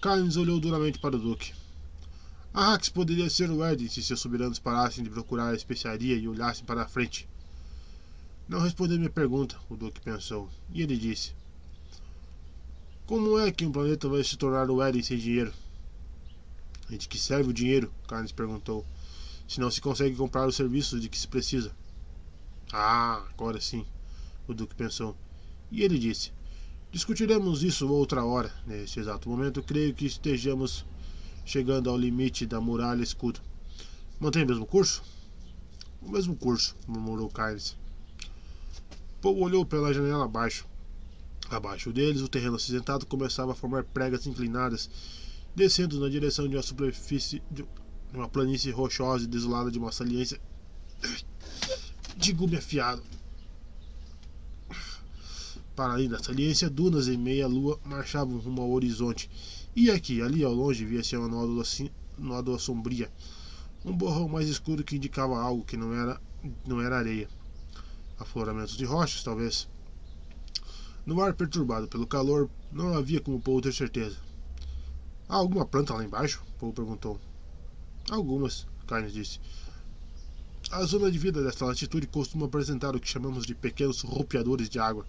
Carnes 0.00 0.38
olhou 0.38 0.58
duramente 0.58 0.98
para 0.98 1.14
o 1.14 1.18
Duque. 1.18 1.52
Arrax 2.54 2.88
poderia 2.88 3.28
ser 3.28 3.50
o 3.50 3.62
Eden 3.62 3.86
se 3.86 4.02
seus 4.02 4.18
soberanos 4.18 4.58
parassem 4.58 5.04
de 5.04 5.10
procurar 5.10 5.50
a 5.50 5.54
especiaria 5.54 6.16
e 6.16 6.26
olhassem 6.26 6.64
para 6.64 6.82
a 6.82 6.88
frente. 6.88 7.28
Não 8.48 8.60
respondeu 8.60 8.96
minha 8.96 9.10
pergunta, 9.10 9.58
o 9.68 9.76
Duque 9.76 10.00
pensou, 10.00 10.48
e 10.72 10.80
ele 10.80 10.96
disse: 10.96 11.34
Como 13.04 13.38
é 13.38 13.52
que 13.52 13.66
um 13.66 13.70
planeta 13.70 14.08
vai 14.08 14.24
se 14.24 14.38
tornar 14.38 14.70
o 14.70 14.82
Eden 14.82 15.02
sem 15.02 15.18
dinheiro? 15.18 15.52
E 16.88 16.96
de 16.96 17.06
que 17.06 17.18
serve 17.18 17.50
o 17.50 17.54
dinheiro? 17.54 17.92
Carnes 18.08 18.32
perguntou. 18.32 18.86
Se 19.46 19.60
não 19.60 19.70
se 19.70 19.82
consegue 19.82 20.16
comprar 20.16 20.48
os 20.48 20.56
serviços 20.56 20.98
de 21.02 21.10
que 21.10 21.18
se 21.18 21.28
precisa. 21.28 21.76
Ah, 22.72 23.22
agora 23.34 23.60
sim, 23.60 23.84
o 24.48 24.54
Duque 24.54 24.74
pensou. 24.74 25.14
E 25.70 25.82
ele 25.82 25.98
disse: 25.98 26.32
Discutiremos 26.92 27.62
isso 27.62 27.88
outra 27.88 28.24
hora. 28.24 28.52
Neste 28.66 28.98
exato 28.98 29.28
momento, 29.28 29.62
creio 29.62 29.94
que 29.94 30.06
estejamos 30.06 30.84
chegando 31.44 31.88
ao 31.88 31.96
limite 31.96 32.44
da 32.44 32.60
muralha 32.60 33.02
escudo. 33.02 33.40
Mantém 34.18 34.42
o 34.42 34.48
mesmo 34.48 34.66
curso? 34.66 35.02
O 36.02 36.10
mesmo 36.10 36.34
curso, 36.34 36.74
murmurou 36.88 37.28
Kynes. 37.28 37.76
Paul 39.22 39.38
olhou 39.38 39.64
pela 39.64 39.94
janela 39.94 40.24
abaixo. 40.24 40.66
Abaixo 41.48 41.92
deles, 41.92 42.22
o 42.22 42.28
terreno 42.28 42.56
acinzentado 42.56 43.06
começava 43.06 43.52
a 43.52 43.54
formar 43.54 43.84
pregas 43.84 44.26
inclinadas, 44.26 44.90
descendo 45.54 46.00
na 46.00 46.08
direção 46.08 46.48
de 46.48 46.56
uma 46.56 46.62
superfície 46.62 47.42
de 47.50 47.64
uma 48.12 48.28
planície 48.28 48.72
rochosa 48.72 49.24
e 49.24 49.28
desolada 49.28 49.70
de 49.70 49.78
uma 49.78 49.92
saliência 49.92 50.40
de 52.16 52.32
gume 52.32 52.56
afiado. 52.56 53.02
Para 55.80 55.94
além 55.94 56.10
da 56.10 56.22
saliência, 56.22 56.68
dunas 56.68 57.08
em 57.08 57.16
meia-lua 57.16 57.80
marchavam 57.82 58.36
rumo 58.36 58.60
ao 58.60 58.70
horizonte, 58.70 59.30
e 59.74 59.90
aqui, 59.90 60.20
ali 60.20 60.44
ao 60.44 60.52
longe, 60.52 60.84
via-se 60.84 61.16
uma 61.16 61.26
nódoa, 61.26 61.64
nódoa 62.18 62.58
sombria, 62.58 63.10
um 63.82 63.96
borrão 63.96 64.28
mais 64.28 64.46
escuro 64.46 64.84
que 64.84 64.96
indicava 64.96 65.40
algo 65.40 65.64
que 65.64 65.78
não 65.78 65.94
era, 65.94 66.20
não 66.66 66.82
era 66.82 66.98
areia. 66.98 67.30
Afloramentos 68.18 68.76
de 68.76 68.84
rochas, 68.84 69.22
talvez. 69.22 69.70
No 71.06 71.18
ar 71.22 71.32
perturbado 71.32 71.88
pelo 71.88 72.06
calor, 72.06 72.50
não 72.70 72.92
havia 72.92 73.22
como 73.22 73.40
Paul 73.40 73.62
ter 73.62 73.72
certeza. 73.72 74.18
Há 75.30 75.36
alguma 75.36 75.64
planta 75.64 75.94
lá 75.94 76.04
embaixo? 76.04 76.44
Paul 76.58 76.74
perguntou. 76.74 77.18
Algumas, 78.10 78.66
Carnes 78.86 79.14
disse. 79.14 79.40
A 80.70 80.84
zona 80.84 81.10
de 81.10 81.16
vida 81.16 81.42
desta 81.42 81.64
latitude 81.64 82.06
costuma 82.06 82.44
apresentar 82.44 82.94
o 82.94 83.00
que 83.00 83.08
chamamos 83.08 83.46
de 83.46 83.54
pequenos 83.54 84.02
rupiadores 84.02 84.68
de 84.68 84.78
água, 84.78 85.06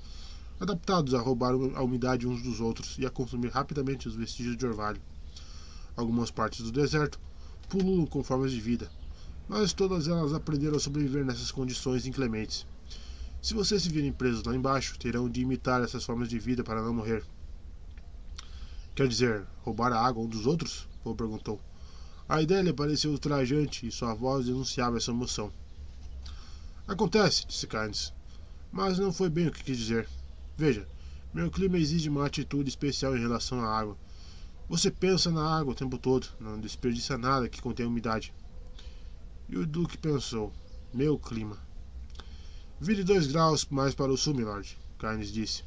adaptados 0.61 1.15
a 1.15 1.19
roubar 1.19 1.53
a 1.53 1.81
umidade 1.81 2.27
uns 2.27 2.43
dos 2.43 2.61
outros 2.61 2.95
e 2.99 3.05
a 3.05 3.09
consumir 3.09 3.47
rapidamente 3.47 4.07
os 4.07 4.13
vestígios 4.13 4.55
de 4.55 4.63
orvalho. 4.63 5.01
Algumas 5.97 6.29
partes 6.29 6.61
do 6.61 6.71
deserto 6.71 7.19
pululam 7.67 8.05
com 8.05 8.23
formas 8.23 8.51
de 8.51 8.61
vida, 8.61 8.91
mas 9.49 9.73
todas 9.73 10.07
elas 10.07 10.35
aprenderam 10.35 10.77
a 10.77 10.79
sobreviver 10.79 11.25
nessas 11.25 11.49
condições 11.49 12.05
inclementes. 12.05 12.67
Se 13.41 13.55
vocês 13.55 13.81
se 13.81 13.89
virem 13.89 14.13
presos 14.13 14.43
lá 14.43 14.55
embaixo, 14.55 14.99
terão 14.99 15.27
de 15.27 15.41
imitar 15.41 15.81
essas 15.81 16.03
formas 16.03 16.29
de 16.29 16.37
vida 16.37 16.63
para 16.63 16.83
não 16.83 16.93
morrer. 16.93 17.25
Quer 18.93 19.07
dizer, 19.07 19.47
roubar 19.63 19.91
a 19.91 19.99
água 19.99 20.23
um 20.23 20.27
dos 20.27 20.45
outros? 20.45 20.87
Paul 21.03 21.15
perguntou. 21.15 21.59
A 22.29 22.39
ideia 22.39 22.61
lhe 22.61 22.71
pareceu 22.71 23.09
ultrajante 23.09 23.87
e 23.87 23.91
sua 23.91 24.13
voz 24.13 24.45
denunciava 24.45 24.97
essa 24.97 25.09
emoção. 25.09 25.51
Acontece, 26.87 27.47
disse 27.47 27.65
Carnes, 27.65 28.13
mas 28.71 28.99
não 28.99 29.11
foi 29.11 29.27
bem 29.27 29.47
o 29.47 29.51
que 29.51 29.63
quis 29.63 29.77
dizer. 29.77 30.07
Veja, 30.61 30.87
Meu 31.33 31.49
clima 31.49 31.79
exige 31.79 32.07
uma 32.07 32.23
atitude 32.23 32.69
especial 32.69 33.17
em 33.17 33.19
relação 33.19 33.61
à 33.61 33.79
água. 33.79 33.97
Você 34.69 34.91
pensa 34.91 35.31
na 35.31 35.57
água 35.57 35.71
o 35.71 35.75
tempo 35.75 35.97
todo, 35.97 36.27
não 36.39 36.59
desperdiça 36.59 37.17
nada 37.17 37.49
que 37.49 37.59
contém 37.59 37.83
umidade. 37.83 38.31
E 39.49 39.57
o 39.57 39.65
Duque 39.65 39.97
pensou: 39.97 40.53
Meu 40.93 41.17
clima. 41.17 41.57
Vire 42.79 43.03
dois 43.03 43.25
graus 43.25 43.65
mais 43.71 43.95
para 43.95 44.11
o 44.11 44.17
sul, 44.17 44.35
milord, 44.35 44.77
Carnes 44.99 45.33
disse. 45.33 45.63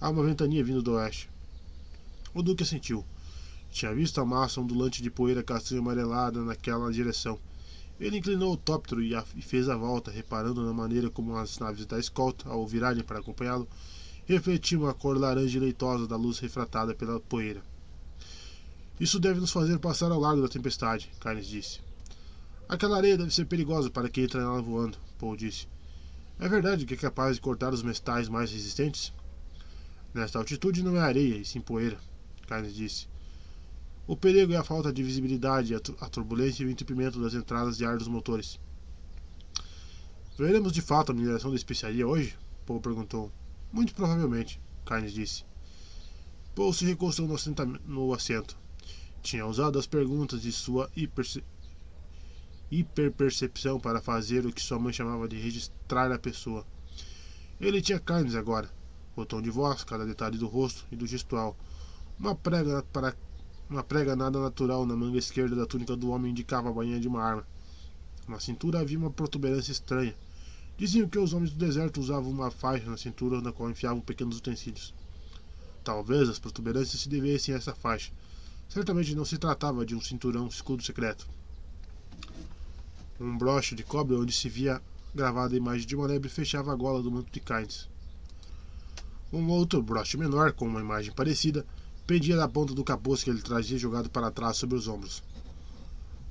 Há 0.00 0.10
uma 0.10 0.24
ventania 0.24 0.64
vindo 0.64 0.82
do 0.82 0.94
oeste. 0.94 1.30
O 2.34 2.42
Duque 2.42 2.64
assentiu. 2.64 3.06
Tinha 3.70 3.94
visto 3.94 4.20
a 4.20 4.24
massa 4.24 4.60
ondulante 4.60 5.00
de 5.00 5.12
poeira 5.12 5.44
castanha 5.44 5.80
amarelada 5.80 6.42
naquela 6.42 6.92
direção. 6.92 7.38
Ele 8.00 8.18
inclinou 8.18 8.54
o 8.54 8.56
tóptero 8.56 9.00
e, 9.00 9.14
fez 9.42 9.68
a 9.68 9.76
volta, 9.76 10.10
reparando 10.10 10.66
na 10.66 10.72
maneira 10.72 11.08
como 11.08 11.36
as 11.36 11.56
naves 11.60 11.86
da 11.86 12.00
escolta, 12.00 12.48
ao 12.48 12.66
virarem 12.66 13.04
para 13.04 13.20
acompanhá-lo, 13.20 13.68
refletiam 14.26 14.86
a 14.86 14.94
cor 14.94 15.18
laranja 15.18 15.58
e 15.58 15.60
leitosa 15.60 16.06
da 16.06 16.16
luz 16.16 16.38
refratada 16.38 16.94
pela 16.94 17.20
poeira. 17.20 17.62
Isso 18.98 19.18
deve 19.18 19.40
nos 19.40 19.50
fazer 19.50 19.78
passar 19.78 20.10
ao 20.10 20.20
largo 20.20 20.42
da 20.42 20.48
tempestade, 20.48 21.10
Carnes 21.20 21.46
disse. 21.46 21.80
Aquela 22.68 22.96
areia 22.96 23.18
deve 23.18 23.34
ser 23.34 23.44
perigosa 23.44 23.90
para 23.90 24.08
quem 24.08 24.24
entra 24.24 24.40
nela 24.40 24.62
voando, 24.62 24.96
Paul 25.18 25.36
disse. 25.36 25.68
É 26.38 26.48
verdade 26.48 26.86
que 26.86 26.94
é 26.94 26.96
capaz 26.96 27.36
de 27.36 27.42
cortar 27.42 27.74
os 27.74 27.82
metais 27.82 28.28
mais 28.28 28.50
resistentes? 28.50 29.12
Nesta 30.14 30.38
altitude 30.38 30.82
não 30.82 30.96
é 30.96 31.00
areia, 31.00 31.36
e 31.36 31.44
sim 31.44 31.60
poeira, 31.60 31.98
Carnes 32.46 32.74
disse. 32.74 33.08
O 34.06 34.16
perigo 34.16 34.52
é 34.52 34.56
a 34.56 34.64
falta 34.64 34.92
de 34.92 35.02
visibilidade, 35.02 35.74
a 35.74 36.08
turbulência 36.08 36.62
e 36.62 36.66
o 36.66 36.70
entupimento 36.70 37.20
das 37.20 37.34
entradas 37.34 37.76
de 37.76 37.84
ar 37.84 37.98
dos 37.98 38.08
motores. 38.08 38.60
Veremos 40.38 40.72
de 40.72 40.80
fato 40.80 41.10
a 41.10 41.14
mineração 41.14 41.50
da 41.50 41.56
especiaria 41.56 42.06
hoje? 42.06 42.36
Paul 42.66 42.80
perguntou. 42.80 43.30
Muito 43.74 43.92
provavelmente, 43.92 44.60
Carnes 44.84 45.12
disse. 45.12 45.44
Paul 46.54 46.72
se 46.72 46.84
recostou 46.84 47.26
no, 47.26 47.36
no 47.84 48.14
assento. 48.14 48.56
Tinha 49.20 49.44
usado 49.44 49.80
as 49.80 49.84
perguntas 49.84 50.42
de 50.42 50.52
sua 50.52 50.88
hiperpercepção 52.70 53.80
para 53.80 54.00
fazer 54.00 54.46
o 54.46 54.52
que 54.52 54.62
sua 54.62 54.78
mãe 54.78 54.92
chamava 54.92 55.26
de 55.26 55.36
registrar 55.40 56.12
a 56.12 56.18
pessoa. 56.20 56.64
Ele 57.60 57.82
tinha 57.82 57.98
Carnes 57.98 58.36
agora, 58.36 58.70
o 59.16 59.26
tom 59.26 59.42
de 59.42 59.50
voz, 59.50 59.82
cada 59.82 60.06
detalhe 60.06 60.38
do 60.38 60.46
rosto 60.46 60.86
e 60.92 60.94
do 60.94 61.04
gestual. 61.04 61.56
Uma 62.16 62.36
prega 62.36 62.80
para 62.92 63.16
uma 63.68 63.82
prega 63.82 64.14
nada 64.14 64.38
natural 64.38 64.86
na 64.86 64.94
manga 64.94 65.18
esquerda 65.18 65.56
da 65.56 65.66
túnica 65.66 65.96
do 65.96 66.10
homem 66.10 66.30
indicava 66.30 66.68
a 66.68 66.72
bainha 66.72 67.00
de 67.00 67.08
uma 67.08 67.24
arma. 67.24 67.44
Na 68.28 68.38
cintura 68.38 68.78
havia 68.78 68.96
uma 68.96 69.10
protuberância 69.10 69.72
estranha. 69.72 70.14
Diziam 70.76 71.08
que 71.08 71.18
os 71.18 71.32
homens 71.32 71.52
do 71.52 71.58
deserto 71.58 72.00
usavam 72.00 72.30
uma 72.30 72.50
faixa 72.50 72.90
na 72.90 72.96
cintura 72.96 73.40
na 73.40 73.52
qual 73.52 73.70
enfiavam 73.70 74.00
pequenos 74.00 74.38
utensílios. 74.38 74.92
Talvez 75.84 76.28
as 76.28 76.38
protuberâncias 76.38 77.02
se 77.02 77.08
devessem 77.08 77.54
a 77.54 77.58
essa 77.58 77.74
faixa. 77.74 78.10
Certamente 78.68 79.14
não 79.14 79.24
se 79.24 79.38
tratava 79.38 79.86
de 79.86 79.94
um 79.94 80.00
cinturão 80.00 80.48
escudo 80.48 80.82
secreto. 80.82 81.28
Um 83.20 83.38
broche 83.38 83.76
de 83.76 83.84
cobre 83.84 84.16
onde 84.16 84.32
se 84.32 84.48
via 84.48 84.82
gravada 85.14 85.54
a 85.54 85.56
imagem 85.56 85.86
de 85.86 85.94
uma 85.94 86.06
lebre 86.06 86.28
fechava 86.28 86.72
a 86.72 86.76
gola 86.76 87.00
do 87.00 87.10
manto 87.10 87.30
de 87.30 87.38
Kynes. 87.38 87.88
Um 89.32 89.48
outro 89.50 89.80
broche 89.80 90.16
menor, 90.16 90.52
com 90.52 90.66
uma 90.66 90.80
imagem 90.80 91.12
parecida, 91.12 91.64
pendia 92.04 92.36
da 92.36 92.48
ponta 92.48 92.74
do 92.74 92.82
capuz 92.82 93.22
que 93.22 93.30
ele 93.30 93.42
trazia 93.42 93.78
jogado 93.78 94.10
para 94.10 94.30
trás 94.32 94.56
sobre 94.56 94.76
os 94.76 94.88
ombros. 94.88 95.22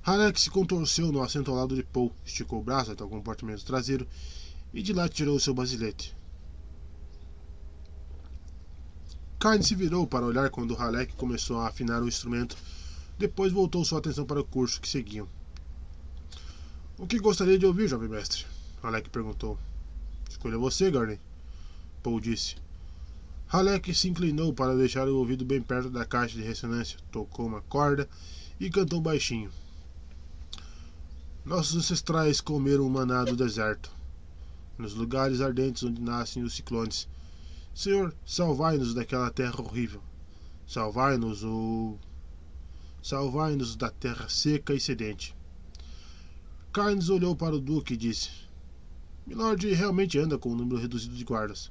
Halleck 0.05 0.37
se 0.37 0.49
contorceu 0.49 1.13
no 1.13 1.23
assento 1.23 1.49
ao 1.49 1.55
lado 1.55 1.75
de 1.77 1.83
Paul, 1.83 2.11
esticou 2.25 2.59
o 2.59 2.63
braço 2.63 2.91
até 2.91 3.01
o 3.01 3.07
compartimento 3.07 3.63
traseiro 3.63 4.05
e 4.73 4.81
de 4.81 4.91
lá 4.91 5.07
tirou 5.07 5.37
o 5.37 5.39
seu 5.39 5.53
basilete. 5.53 6.13
Carne 9.39 9.63
se 9.63 9.75
virou 9.75 10.05
para 10.05 10.25
olhar 10.25 10.49
quando 10.49 10.75
Halleck 10.75 11.15
começou 11.15 11.57
a 11.59 11.69
afinar 11.69 12.03
o 12.03 12.07
instrumento, 12.07 12.57
depois 13.17 13.53
voltou 13.53 13.85
sua 13.85 13.99
atenção 13.99 14.25
para 14.25 14.41
o 14.41 14.43
curso 14.43 14.81
que 14.81 14.89
seguiam. 14.89 15.25
O 16.97 17.07
que 17.07 17.17
gostaria 17.17 17.57
de 17.57 17.65
ouvir, 17.65 17.87
jovem 17.87 18.09
mestre? 18.09 18.45
Halleck 18.83 19.09
perguntou. 19.09 19.57
Escolha 20.29 20.57
você, 20.57 20.91
Garney. 20.91 21.19
Paul 22.01 22.19
disse. 22.19 22.57
Halleck 23.47 23.93
se 23.95 24.09
inclinou 24.09 24.53
para 24.53 24.75
deixar 24.75 25.07
o 25.07 25.17
ouvido 25.17 25.45
bem 25.45 25.61
perto 25.61 25.89
da 25.89 26.05
caixa 26.05 26.35
de 26.35 26.43
ressonância, 26.43 26.99
tocou 27.09 27.45
uma 27.45 27.61
corda 27.61 28.09
e 28.59 28.69
cantou 28.69 28.99
baixinho. 28.99 29.49
Nossos 31.45 31.75
ancestrais 31.75 32.39
comeram 32.39 32.87
o 32.87 32.89
maná 32.89 33.25
do 33.25 33.35
deserto, 33.35 33.91
nos 34.77 34.93
lugares 34.93 35.41
ardentes 35.41 35.83
onde 35.83 36.01
nascem 36.01 36.41
os 36.41 36.53
ciclones. 36.53 37.05
Senhor, 37.75 38.15
salvai-nos 38.25 38.93
daquela 38.93 39.29
terra 39.29 39.61
horrível. 39.61 40.01
Salvai-nos 40.65 41.43
o. 41.43 41.97
Salvai-nos 43.01 43.75
da 43.75 43.89
terra 43.89 44.29
seca 44.29 44.73
e 44.73 44.79
sedente. 44.79 45.35
Carnes 46.71 47.09
olhou 47.09 47.35
para 47.35 47.55
o 47.55 47.59
Duque 47.59 47.95
e 47.95 47.97
disse: 47.97 48.29
Milord 49.27 49.73
realmente 49.73 50.17
anda 50.17 50.37
com 50.37 50.49
um 50.49 50.55
número 50.55 50.79
reduzido 50.79 51.13
de 51.13 51.25
guardas. 51.25 51.69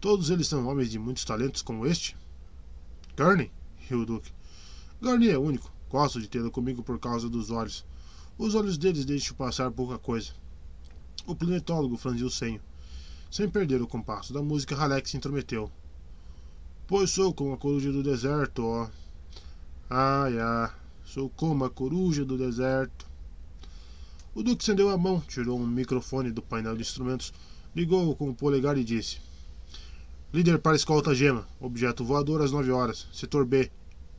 Todos 0.00 0.30
eles 0.30 0.48
são 0.48 0.66
homens 0.66 0.90
de 0.90 0.98
muitos 0.98 1.26
talentos 1.26 1.60
como 1.60 1.86
este? 1.86 2.16
Gurney, 3.14 3.52
riu 3.76 4.00
o 4.00 4.06
Duque. 4.06 4.32
Gurney 5.02 5.28
é 5.28 5.38
único. 5.38 5.70
Gosto 5.90 6.18
de 6.18 6.28
tê-lo 6.28 6.50
comigo 6.50 6.82
por 6.82 6.98
causa 6.98 7.28
dos 7.28 7.50
olhos. 7.50 7.84
Os 8.38 8.54
olhos 8.54 8.76
deles 8.76 9.06
deixam 9.06 9.34
passar 9.34 9.70
pouca 9.70 9.98
coisa. 9.98 10.32
O 11.26 11.34
planetólogo 11.34 11.96
franziu 11.96 12.26
o 12.26 12.30
senho. 12.30 12.60
Sem 13.30 13.48
perder 13.48 13.80
o 13.80 13.86
compasso 13.86 14.32
da 14.32 14.42
música, 14.42 14.76
Halleck 14.76 15.08
se 15.08 15.16
intrometeu. 15.16 15.72
Pois 16.86 17.10
sou 17.10 17.32
como 17.32 17.54
a 17.54 17.56
coruja 17.56 17.90
do 17.90 18.02
deserto, 18.02 18.62
ó. 18.62 18.88
Ai, 19.88 20.38
ah, 20.38 20.72
sou 21.04 21.30
como 21.30 21.64
a 21.64 21.70
coruja 21.70 22.24
do 22.24 22.36
deserto. 22.36 23.06
O 24.34 24.42
Duque 24.42 24.62
estendeu 24.62 24.90
a 24.90 24.98
mão, 24.98 25.18
tirou 25.20 25.58
um 25.58 25.66
microfone 25.66 26.30
do 26.30 26.42
painel 26.42 26.76
de 26.76 26.82
instrumentos, 26.82 27.32
ligou-o 27.74 28.14
com 28.14 28.28
o 28.28 28.34
polegar 28.34 28.76
e 28.76 28.84
disse: 28.84 29.18
Líder 30.32 30.58
para 30.58 30.76
escolta 30.76 31.14
gema. 31.14 31.48
Objeto 31.58 32.04
voador 32.04 32.42
às 32.42 32.52
9 32.52 32.70
horas. 32.70 33.08
Setor 33.12 33.46
B. 33.46 33.70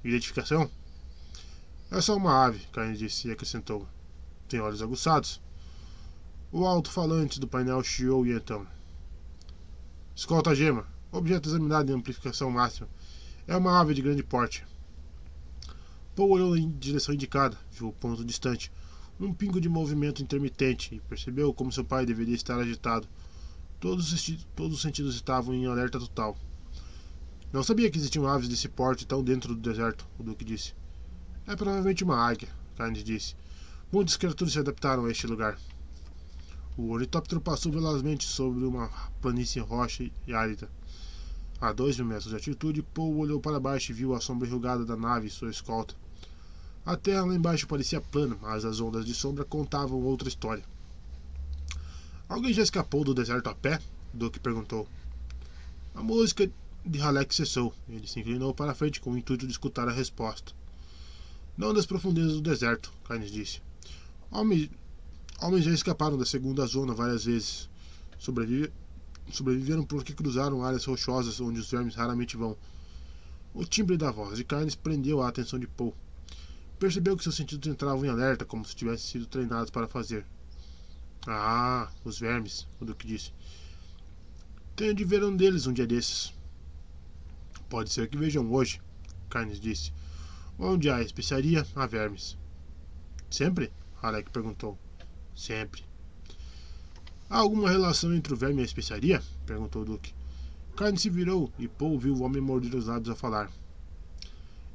Identificação? 0.04 0.70
É 1.92 2.02
só 2.02 2.18
uma 2.18 2.46
ave, 2.46 2.66
Cain 2.72 2.94
disse 2.94 3.28
e 3.28 3.32
acrescentou. 3.32 3.88
Tem 4.48 4.60
olhos 4.60 4.82
aguçados. 4.82 5.42
O 6.52 6.66
alto-falante 6.66 7.40
do 7.40 7.48
painel 7.48 7.84
chiou 7.84 8.26
e 8.26 8.32
então. 8.32 8.66
Escolta 10.16 10.56
gema. 10.56 10.88
Objeto 11.12 11.50
examinado 11.50 11.92
em 11.92 11.96
amplificação 11.96 12.50
máxima. 12.50 12.88
É 13.48 13.56
uma 13.56 13.80
ave 13.80 13.94
de 13.94 14.02
grande 14.02 14.24
porte. 14.24 14.66
Paul 16.16 16.32
olhou 16.32 16.58
em 16.58 16.72
direção 16.72 17.14
indicada, 17.14 17.58
viu 17.72 17.90
o 17.90 17.94
ponto 17.94 18.26
distante, 18.26 18.72
um 19.20 19.34
pingo 19.34 19.62
de 19.62 19.70
movimento 19.70 20.22
intermitente 20.22 20.96
e 20.96 21.00
percebeu 21.02 21.54
como 21.54 21.72
seu 21.72 21.86
pai 21.86 22.06
deveria 22.06 22.36
estar 22.36 22.58
agitado 22.60 23.08
Todos 23.80 24.12
os, 24.12 24.46
todos 24.56 24.78
os 24.78 24.82
sentidos 24.82 25.14
estavam 25.14 25.54
em 25.54 25.68
alerta 25.68 26.00
total. 26.00 26.36
Não 27.54 27.62
sabia 27.62 27.92
que 27.92 27.98
existiam 27.98 28.28
aves 28.28 28.50
desse 28.50 28.68
porte 28.68 29.06
tão 29.06 29.24
dentro 29.24 29.54
do 29.54 29.62
deserto, 29.62 30.08
o 30.18 30.24
Duque 30.24 30.44
disse. 30.44 30.74
É 31.46 31.56
provavelmente 31.56 32.04
uma 32.04 32.18
águia, 32.18 32.50
Carnes 32.76 33.04
disse. 33.04 33.36
Muitas 33.90 34.18
criaturas 34.18 34.52
se 34.52 34.60
adaptaram 34.60 35.06
a 35.06 35.12
este 35.12 35.26
lugar. 35.26 35.58
O 36.76 36.92
ornitóptero 36.92 37.40
passou 37.40 37.72
velozmente 37.72 38.26
sobre 38.26 38.66
uma 38.66 38.90
planície 39.22 39.62
rocha 39.62 40.10
e 40.28 40.34
árida. 40.34 40.70
A 41.62 41.72
dois 41.72 41.98
mil 41.98 42.06
metros 42.06 42.28
de 42.28 42.36
altitude, 42.36 42.84
Paul 42.84 43.18
olhou 43.18 43.40
para 43.40 43.62
baixo 43.62 43.92
e 43.92 43.96
viu 43.96 44.14
a 44.14 44.20
sombra 44.20 44.46
enrugada 44.46 44.84
da 44.84 44.98
nave 44.98 45.28
e 45.28 45.30
sua 45.30 45.50
escolta. 45.50 45.96
A 46.86 46.98
terra 46.98 47.24
lá 47.24 47.34
embaixo 47.34 47.66
parecia 47.66 48.02
plana, 48.02 48.38
mas 48.42 48.66
as 48.66 48.82
ondas 48.82 49.06
de 49.06 49.14
sombra 49.14 49.46
contavam 49.46 50.04
outra 50.04 50.28
história. 50.28 50.66
Alguém 52.28 52.52
já 52.52 52.64
escapou 52.64 53.06
do 53.06 53.14
deserto 53.14 53.50
a 53.50 53.56
pé? 53.56 53.80
Duke 54.14 54.38
perguntou. 54.38 54.86
A 55.96 56.04
música 56.04 56.52
de 56.86 57.00
Halleck 57.00 57.34
cessou. 57.34 57.74
Ele 57.88 58.06
se 58.06 58.20
inclinou 58.20 58.54
para 58.54 58.74
a 58.74 58.76
frente 58.76 59.00
com 59.00 59.12
o 59.12 59.18
intuito 59.18 59.46
de 59.46 59.52
escutar 59.54 59.88
a 59.88 59.94
resposta. 59.94 60.52
Não 61.58 61.74
das 61.74 61.86
profundezas 61.86 62.34
do 62.34 62.42
deserto, 62.42 62.92
Carnes 63.06 63.32
disse. 63.32 63.66
Homens, 64.30 64.70
homens 65.42 65.64
já 65.64 65.72
escaparam 65.72 66.18
da 66.18 66.26
segunda 66.26 66.66
zona 66.66 66.94
várias 66.94 67.26
vezes. 67.26 67.70
Sobrevive, 68.20 68.72
sobreviveram 69.32 69.84
porque 69.84 70.14
cruzaram 70.14 70.64
áreas 70.64 70.86
rochosas 70.86 71.40
onde 71.40 71.60
os 71.60 71.72
vermes 71.72 71.96
raramente 71.96 72.36
vão. 72.36 72.58
O 73.54 73.66
timbre 73.66 73.98
da 73.98 74.12
voz 74.12 74.38
de 74.38 74.44
Carnes 74.44 74.76
prendeu 74.76 75.22
a 75.22 75.30
atenção 75.30 75.58
de 75.58 75.68
Paul. 75.68 75.96
Percebeu 76.78 77.18
que 77.18 77.24
seus 77.24 77.36
sentidos 77.36 77.68
entravam 77.68 78.06
em 78.06 78.10
alerta, 78.10 78.46
como 78.46 78.64
se 78.64 78.76
tivessem 78.76 79.08
sido 79.08 79.26
treinados 79.26 79.72
para 79.72 79.88
fazer. 79.88 80.26
Ah, 81.26 81.90
os 82.04 82.20
vermes, 82.20 82.68
o 82.80 82.86
Duque 82.86 83.08
disse. 83.08 83.34
Tenho 84.76 84.94
de 84.94 85.04
ver 85.04 85.24
um 85.24 85.36
deles 85.36 85.66
um 85.66 85.74
dia 85.74 85.88
desses. 85.88 86.32
Pode 87.68 87.92
ser 87.92 88.08
que 88.08 88.18
vejam 88.18 88.52
hoje, 88.54 88.80
Carnes 89.30 89.60
disse. 89.60 89.92
Onde 90.60 90.90
há 90.90 91.02
especiaria, 91.02 91.66
há 91.76 91.86
vermes. 91.88 92.38
Sempre? 93.30 93.72
Alec 94.02 94.30
perguntou. 94.30 94.78
Sempre. 95.36 95.84
Há 97.30 97.40
alguma 97.40 97.70
relação 97.70 98.14
entre 98.14 98.34
o 98.34 98.38
verme 98.38 98.60
e 98.60 98.62
a 98.62 98.66
especiaria? 98.66 99.22
perguntou 99.46 99.82
o 99.82 99.86
Duque. 99.86 100.14
Carne 100.76 100.98
se 100.98 101.10
virou 101.10 101.52
e 101.58 101.68
Paul 101.68 101.98
viu 101.98 102.14
o 102.14 102.22
homem 102.22 102.42
morder 102.42 102.76
os 102.76 102.88
lábios 102.88 103.10
a 103.10 103.16
falar. 103.16 103.52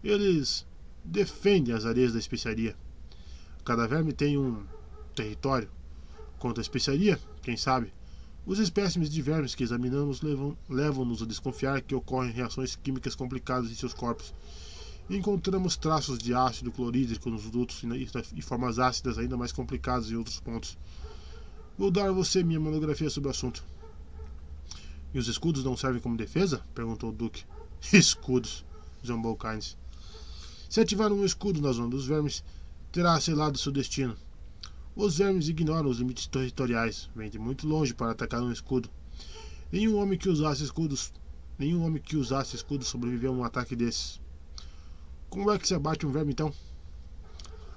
Eles 0.02 0.66
defendem 1.04 1.74
as 1.74 1.86
areias 1.86 2.12
da 2.12 2.18
especiaria. 2.18 2.76
Cada 3.64 3.86
verme 3.86 4.12
tem 4.12 4.36
um 4.36 4.64
território. 5.14 5.70
Quanto 6.38 6.58
à 6.58 6.62
especiaria, 6.62 7.18
quem 7.42 7.56
sabe? 7.56 7.92
Os 8.44 8.58
espécimes 8.58 9.08
de 9.08 9.22
vermes 9.22 9.54
que 9.54 9.62
examinamos 9.62 10.20
levam-nos 10.20 10.58
levam 10.68 11.12
a 11.12 11.26
desconfiar 11.26 11.80
que 11.80 11.94
ocorrem 11.94 12.32
reações 12.32 12.74
químicas 12.74 13.14
complicadas 13.14 13.70
em 13.70 13.74
seus 13.74 13.94
corpos. 13.94 14.34
Encontramos 15.10 15.76
traços 15.76 16.18
de 16.18 16.32
ácido 16.32 16.70
clorídrico 16.70 17.28
nos 17.28 17.50
dutos 17.50 17.82
e 18.34 18.42
formas 18.42 18.78
ácidas 18.78 19.18
ainda 19.18 19.36
mais 19.36 19.52
complicadas 19.52 20.10
em 20.10 20.16
outros 20.16 20.38
pontos. 20.38 20.78
Vou 21.76 21.90
dar 21.90 22.08
a 22.08 22.12
você 22.12 22.42
minha 22.42 22.60
monografia 22.60 23.10
sobre 23.10 23.28
o 23.28 23.30
assunto. 23.30 23.64
E 25.12 25.18
os 25.18 25.28
escudos 25.28 25.64
não 25.64 25.76
servem 25.76 26.00
como 26.00 26.16
defesa? 26.16 26.64
perguntou 26.74 27.10
o 27.10 27.12
Duque. 27.12 27.44
Escudos, 27.92 28.64
zombou 29.04 29.36
Kynes. 29.36 29.76
Se 30.70 30.80
ativar 30.80 31.12
um 31.12 31.24
escudo 31.24 31.60
na 31.60 31.72
zona 31.72 31.90
dos 31.90 32.06
vermes, 32.06 32.42
terá 32.92 33.20
selado 33.20 33.58
seu 33.58 33.72
destino. 33.72 34.16
Os 34.94 35.18
vermes 35.18 35.48
ignoram 35.48 35.90
os 35.90 35.98
limites 35.98 36.26
territoriais, 36.26 37.10
vêm 37.14 37.28
de 37.28 37.38
muito 37.38 37.66
longe 37.66 37.92
para 37.92 38.12
atacar 38.12 38.40
um 38.40 38.52
escudo. 38.52 38.88
Nenhum 39.70 39.96
homem 39.96 40.18
que 40.18 40.28
usasse 40.28 40.62
escudos, 40.62 41.12
nenhum 41.58 41.82
homem 41.84 42.00
que 42.00 42.16
usasse 42.16 42.54
escudos 42.54 42.88
sobreviveu 42.88 43.32
a 43.32 43.36
um 43.36 43.44
ataque 43.44 43.74
desses. 43.74 44.21
Como 45.32 45.50
é 45.50 45.58
que 45.58 45.66
se 45.66 45.74
abate 45.74 46.06
um 46.06 46.12
verme 46.12 46.32
então? 46.32 46.52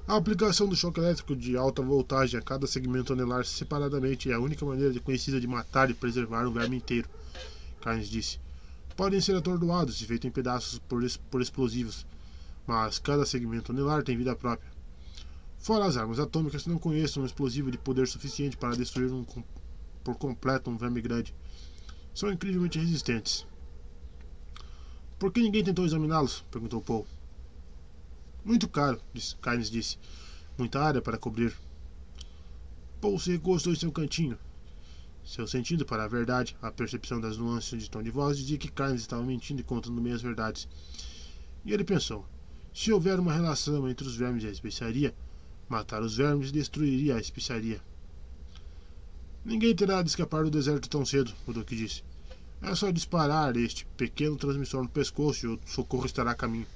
A 0.05 0.17
aplicação 0.17 0.67
do 0.67 0.75
choque 0.75 0.99
elétrico 0.99 1.33
de 1.33 1.55
alta 1.55 1.81
voltagem 1.81 2.37
a 2.37 2.43
cada 2.43 2.67
segmento 2.67 3.13
anelar 3.13 3.45
separadamente 3.45 4.29
é 4.29 4.33
a 4.33 4.39
única 4.41 4.65
maneira 4.65 4.99
conhecida 4.99 5.39
de 5.39 5.47
matar 5.47 5.89
e 5.89 5.93
preservar 5.93 6.45
um 6.45 6.51
verme 6.51 6.75
inteiro, 6.75 7.07
Carnes 7.79 8.09
disse. 8.09 8.41
Podem 8.97 9.21
ser 9.21 9.37
atordoados 9.37 10.01
e 10.01 10.05
feitos 10.05 10.27
em 10.27 10.31
pedaços 10.31 10.79
por, 10.79 11.01
por 11.31 11.41
explosivos, 11.41 12.05
mas 12.67 12.99
cada 12.99 13.25
segmento 13.25 13.71
anelar 13.71 14.03
tem 14.03 14.17
vida 14.17 14.35
própria. 14.35 14.69
Fora 15.57 15.85
as 15.85 15.95
armas 15.95 16.19
atômicas, 16.19 16.67
não 16.67 16.77
conheço 16.77 17.21
um 17.21 17.25
explosivo 17.25 17.71
de 17.71 17.77
poder 17.77 18.05
suficiente 18.05 18.57
para 18.57 18.75
destruir 18.75 19.13
um, 19.13 19.23
por 20.03 20.15
completo 20.17 20.69
um 20.69 20.75
verme 20.75 20.99
grande. 21.01 21.33
São 22.13 22.29
incrivelmente 22.29 22.77
resistentes. 22.77 23.47
Por 25.17 25.31
que 25.31 25.39
ninguém 25.39 25.63
tentou 25.63 25.85
examiná-los? 25.85 26.43
perguntou 26.51 26.81
Paul. 26.81 27.07
Muito 28.45 28.69
caro, 28.69 29.01
Kynes 29.41 29.69
disse. 29.69 29.97
Muita 30.57 30.79
área 30.79 31.01
para 31.01 31.17
cobrir. 31.17 31.53
Paul 33.01 33.19
se 33.19 33.31
recostou 33.31 33.73
em 33.73 33.75
seu 33.75 33.91
cantinho. 33.91 34.37
Seu 35.25 35.47
sentido 35.47 35.85
para 35.85 36.05
a 36.05 36.07
verdade, 36.07 36.55
a 36.61 36.71
percepção 36.71 37.19
das 37.19 37.37
nuances 37.37 37.81
de 37.83 37.89
tom 37.89 38.01
de 38.01 38.11
voz, 38.11 38.37
dizia 38.37 38.57
que 38.57 38.71
Kynes 38.71 39.01
estava 39.01 39.23
mentindo 39.23 39.59
e 39.59 39.63
contando 39.63 39.99
meias 39.99 40.21
verdades. 40.21 40.67
E 41.65 41.73
ele 41.73 41.83
pensou: 41.83 42.23
se 42.73 42.93
houver 42.93 43.19
uma 43.19 43.33
relação 43.33 43.89
entre 43.89 44.07
os 44.07 44.15
vermes 44.15 44.43
e 44.43 44.47
a 44.47 44.51
especiaria, 44.51 45.13
Matar 45.67 46.03
os 46.03 46.15
vermes 46.15 46.51
destruiria 46.51 47.15
a 47.15 47.19
especiaria. 47.19 47.81
Ninguém 49.43 49.75
terá 49.75 50.03
de 50.03 50.09
escapar 50.09 50.43
do 50.43 50.51
deserto 50.51 50.87
tão 50.87 51.03
cedo, 51.03 51.33
o 51.47 51.53
Duque 51.53 51.75
disse. 51.75 52.03
É 52.61 52.75
só 52.75 52.91
disparar 52.91 53.57
este 53.57 53.85
pequeno 53.97 54.35
transmissor 54.35 54.83
no 54.83 54.89
pescoço 54.89 55.45
e 55.45 55.49
o 55.49 55.59
socorro 55.65 56.05
estará 56.05 56.31
a 56.31 56.35
caminho. 56.35 56.67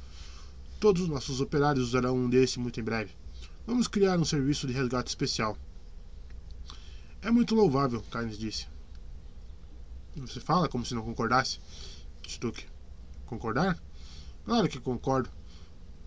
Todos 0.80 1.02
os 1.02 1.10
nossos 1.10 1.42
operários 1.42 1.90
usarão 1.90 2.16
um 2.16 2.30
desse 2.30 2.58
muito 2.58 2.80
em 2.80 2.84
breve. 2.84 3.12
Vamos 3.68 3.86
criar 3.86 4.18
um 4.18 4.24
serviço 4.24 4.66
de 4.66 4.72
resgate 4.72 5.10
especial. 5.10 5.58
É 7.22 7.30
muito 7.30 7.54
louvável, 7.54 8.02
Carnes 8.10 8.38
disse. 8.38 8.66
Você 10.16 10.40
fala 10.40 10.70
como 10.70 10.86
se 10.86 10.96
não 10.96 11.04
concordasse? 11.04 11.60
Stuck. 12.26 12.66
Concordar? 13.26 13.78
Claro 14.46 14.70
que 14.70 14.80
concordo. 14.80 15.30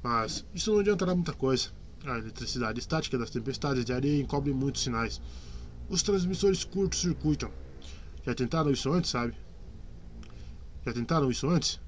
Mas 0.02 0.44
isso 0.54 0.72
não 0.72 0.80
adiantará 0.80 1.14
muita 1.14 1.34
coisa. 1.34 1.68
A 2.06 2.18
eletricidade 2.18 2.80
estática 2.80 3.18
das 3.18 3.28
tempestades 3.28 3.84
de 3.84 3.92
areia 3.92 4.22
encobre 4.22 4.54
muitos 4.54 4.82
sinais. 4.82 5.20
Os 5.90 6.02
transmissores 6.02 6.64
curtos 6.64 7.00
circuitam. 7.00 7.52
Já 8.24 8.34
tentaram 8.34 8.70
isso 8.70 8.90
antes, 8.90 9.10
sabe? 9.10 9.36
Já 10.84 10.94
tentaram 10.94 11.30
isso 11.30 11.46
antes? 11.48 11.78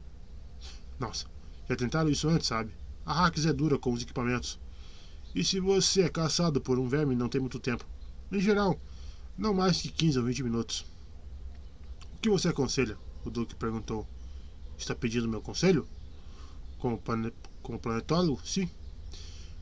Nossa, 1.01 1.27
já 1.69 1.77
tentaram 1.77 2.11
isso 2.11 2.29
antes, 2.29 2.49
sabe? 2.49 2.73
A 3.05 3.13
Hacks 3.13 3.47
é 3.47 3.53
dura 3.53 3.79
com 3.79 3.93
os 3.93 4.03
equipamentos. 4.03 4.59
E 5.35 5.45
se 5.45 5.61
você 5.61 6.03
é 6.03 6.09
caçado 6.09 6.61
por 6.61 6.79
um 6.79 6.89
verme, 6.89 7.15
não 7.15 7.29
tem 7.29 7.41
muito 7.41 7.59
tempo. 7.59 7.85
Em 8.31 8.41
geral, 8.41 8.79
não 9.37 9.53
mais 9.53 9.81
que 9.81 9.89
15 9.89 10.19
ou 10.19 10.25
20 10.25 10.43
minutos. 10.43 10.87
O 12.15 12.19
que 12.21 12.31
você 12.31 12.49
aconselha? 12.49 12.97
O 13.25 13.31
Duque 13.31 13.55
perguntou. 13.55 14.07
Está 14.79 14.95
pedindo 14.95 15.29
meu 15.29 15.41
conselho? 15.41 15.87
Como, 16.79 17.01
como 17.63 17.79
planetólogo? 17.79 18.41
Sim. 18.45 18.69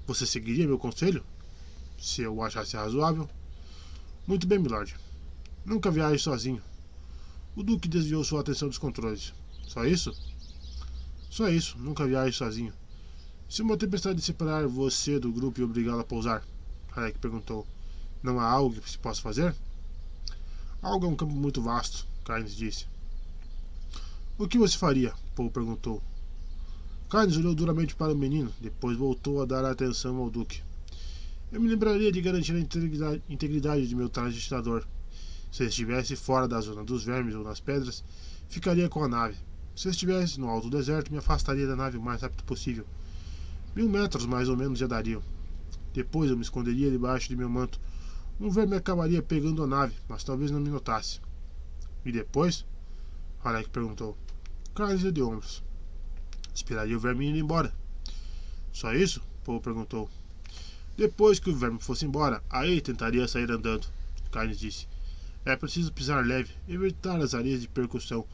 Você 0.07 0.27
seguiria 0.27 0.67
meu 0.67 0.79
conselho? 0.79 1.25
Se 1.99 2.23
eu 2.23 2.43
achasse 2.43 2.77
razoável? 2.77 3.29
Muito 4.27 4.47
bem, 4.47 4.59
milord. 4.59 4.95
Nunca 5.65 5.91
viaje 5.91 6.23
sozinho. 6.23 6.63
O 7.55 7.63
Duque 7.63 7.89
desviou 7.89 8.25
sua 8.25 8.41
atenção 8.41 8.69
dos 8.69 8.79
controles. 8.79 9.33
Só 9.67 9.85
isso? 9.85 10.13
Só 11.33 11.49
isso, 11.49 11.79
nunca 11.79 12.07
viaje 12.07 12.37
sozinho. 12.37 12.75
Se 13.49 13.63
uma 13.63 13.79
tempestade 13.79 14.21
separar 14.21 14.67
você 14.67 15.19
do 15.19 15.33
grupo 15.33 15.59
e 15.59 15.65
obrigá-lo 15.65 16.01
a 16.01 16.05
pousar, 16.05 16.45
Halleck 16.95 17.19
perguntou, 17.19 17.67
não 18.23 18.39
há 18.39 18.45
algo 18.45 18.79
que 18.79 18.91
se 18.91 18.99
possa 18.99 19.23
fazer? 19.23 19.57
Algo 20.83 21.07
é 21.07 21.09
um 21.09 21.17
campo 21.17 21.33
muito 21.33 21.63
vasto, 21.63 22.07
Carnes 22.23 22.55
disse. 22.55 22.87
O 24.37 24.47
que 24.47 24.59
você 24.59 24.77
faria? 24.77 25.15
Paul 25.35 25.51
perguntou. 25.51 26.03
Carnes 27.09 27.39
olhou 27.39 27.55
duramente 27.55 27.95
para 27.95 28.13
o 28.13 28.17
menino, 28.17 28.53
depois 28.61 28.99
voltou 28.99 29.41
a 29.41 29.47
dar 29.47 29.65
atenção 29.65 30.19
ao 30.19 30.29
Duque. 30.29 30.63
Eu 31.51 31.63
me 31.63 31.69
lembraria 31.69 32.13
de 32.13 32.21
garantir 32.21 32.53
a 32.53 32.61
integridade, 33.33 33.89
de 33.89 33.97
meu 33.97 34.11
transistador. 34.11 34.85
Se 35.51 35.65
estivesse 35.65 36.15
fora 36.15 36.47
da 36.47 36.61
zona 36.61 36.85
dos 36.85 37.05
vermes 37.05 37.35
ou 37.35 37.43
nas 37.43 37.59
pedras, 37.59 38.05
ficaria 38.51 38.91
com 38.91 39.03
a 39.03 39.09
nave. 39.09 39.39
Se 39.75 39.89
estivesse 39.89 40.39
no 40.39 40.49
alto 40.49 40.69
deserto, 40.69 41.11
me 41.11 41.19
afastaria 41.19 41.67
da 41.67 41.75
nave 41.75 41.99
o 41.99 42.03
mais 42.03 42.23
rápido 42.23 42.45
possível. 42.45 42.87
Mil 43.75 43.89
metros 43.89 44.27
mais 44.27 44.49
ou 44.49 44.57
menos 44.57 44.79
já 44.79 44.87
dariam. 44.87 45.23
Depois 45.95 46.31
eu 46.31 46.37
me 46.37 46.43
esconderia 46.43 46.91
debaixo 46.91 47.29
de 47.29 47.37
meu 47.37 47.49
manto. 47.49 47.81
Um 48.39 48.51
verme 48.51 48.77
acabaria 48.77 49.23
pegando 49.23 49.63
a 49.63 49.67
nave, 49.67 49.95
mas 50.09 50.25
talvez 50.25 50.51
não 50.51 50.61
me 50.61 50.69
notasse. 50.69 51.21
E 52.05 52.13
depois? 52.13 52.67
Halleck 53.45 53.71
perguntou. 53.71 54.17
Carlos 54.75 55.01
de 55.13 55.23
ombros. 55.23 55.63
Esperaria 56.55 56.97
o 56.97 57.01
verme 57.01 57.29
ir 57.29 57.37
embora. 57.37 57.73
Só 58.73 58.93
isso? 58.95 59.23
Paul 59.45 59.61
perguntou. 59.61 60.11
Depois 60.97 61.39
que 61.39 61.51
o 61.51 61.57
verme 61.57 61.79
fosse 61.81 62.05
embora, 62.05 62.43
aí 62.51 62.81
tentaria 62.81 63.27
sair 63.27 63.51
andando. 63.51 63.87
Carnes 64.31 64.59
disse. 64.59 64.87
É 65.45 65.57
preciso 65.57 65.93
pisar 65.93 66.25
leve, 66.25 66.55
evitar 66.69 67.21
as 67.21 67.35
areias 67.35 67.61
de 67.61 67.69
percussão, 67.69 68.27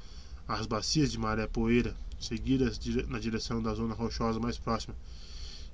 as 0.48 0.66
bacias 0.66 1.12
de 1.12 1.18
maré 1.18 1.47
poeira, 1.47 1.94
seguidas 2.18 2.81
na 3.06 3.18
direção 3.18 3.62
da 3.62 3.74
zona 3.74 3.94
rochosa 3.94 4.40
mais 4.40 4.56
próxima. 4.56 4.97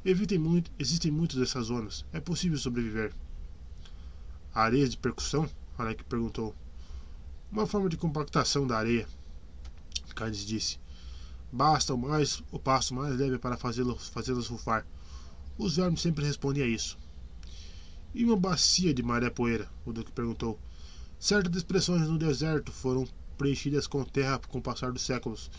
Evitem 0.04 0.36
muito, 0.36 0.70
existem 0.78 1.12
muitas 1.12 1.38
dessas 1.38 1.66
zonas. 1.66 2.04
É 2.12 2.20
possível 2.20 2.58
sobreviver. 2.58 3.14
Areias 4.52 4.90
de 4.90 4.98
percussão? 4.98 5.48
Alec 5.78 6.02
perguntou. 6.04 6.54
Uma 7.50 7.66
forma 7.66 7.88
de 7.88 7.96
compactação 7.96 8.66
da 8.66 8.76
areia. 8.76 9.08
Carnes 10.14 10.44
disse. 10.44 10.78
Basta 11.52 11.94
o, 11.94 11.96
mais, 11.96 12.42
o 12.50 12.58
passo 12.58 12.94
mais 12.94 13.16
leve 13.16 13.38
para 13.38 13.56
fazê-las 13.56 14.08
fazê 14.08 14.32
rufar. 14.32 14.84
Os 15.56 15.76
vermes 15.76 16.00
sempre 16.00 16.24
respondem 16.24 16.64
a 16.64 16.66
isso. 16.66 16.98
E 18.12 18.24
uma 18.24 18.36
bacia 18.36 18.92
de 18.92 19.02
maré 19.02 19.30
poeira? 19.30 19.68
O 19.86 19.92
Duque 19.92 20.10
perguntou. 20.10 20.58
Certas 21.18 21.56
expressões 21.56 22.08
no 22.08 22.18
deserto 22.18 22.72
foram 22.72 23.06
preenchidas 23.34 23.86
com 23.86 24.04
terra 24.04 24.40
com 24.49 24.58
o 24.58 24.62
passar 24.62 24.92
dos 24.92 25.02
séculos. 25.02 25.50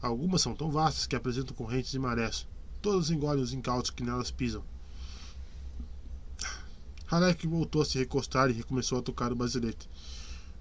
Algumas 0.00 0.42
são 0.42 0.54
tão 0.54 0.70
vastas 0.70 1.06
que 1.06 1.16
apresentam 1.16 1.56
correntes 1.56 1.90
de 1.90 1.98
marés. 1.98 2.46
Todas 2.80 3.10
engolem 3.10 3.42
os 3.42 3.52
incautos 3.52 3.90
que 3.90 4.02
nelas 4.02 4.30
pisam. 4.30 4.62
Halek 7.10 7.46
voltou 7.46 7.82
a 7.82 7.84
se 7.84 7.98
recostar 7.98 8.50
e 8.50 8.54
recomeçou 8.54 8.98
a 8.98 9.02
tocar 9.02 9.30
o 9.32 9.36
basilete. 9.36 9.88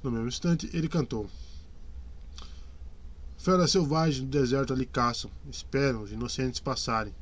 No 0.04 0.12
mesmo 0.12 0.28
instante, 0.28 0.70
ele 0.74 0.90
cantou. 0.90 1.30
Feras 3.38 3.72
selvagens 3.72 4.20
do 4.22 4.28
deserto 4.28 4.74
ali 4.74 4.86
caçam, 4.86 5.32
esperam 5.50 6.04
os 6.04 6.12
inocentes 6.12 6.60
passarem. 6.60 7.16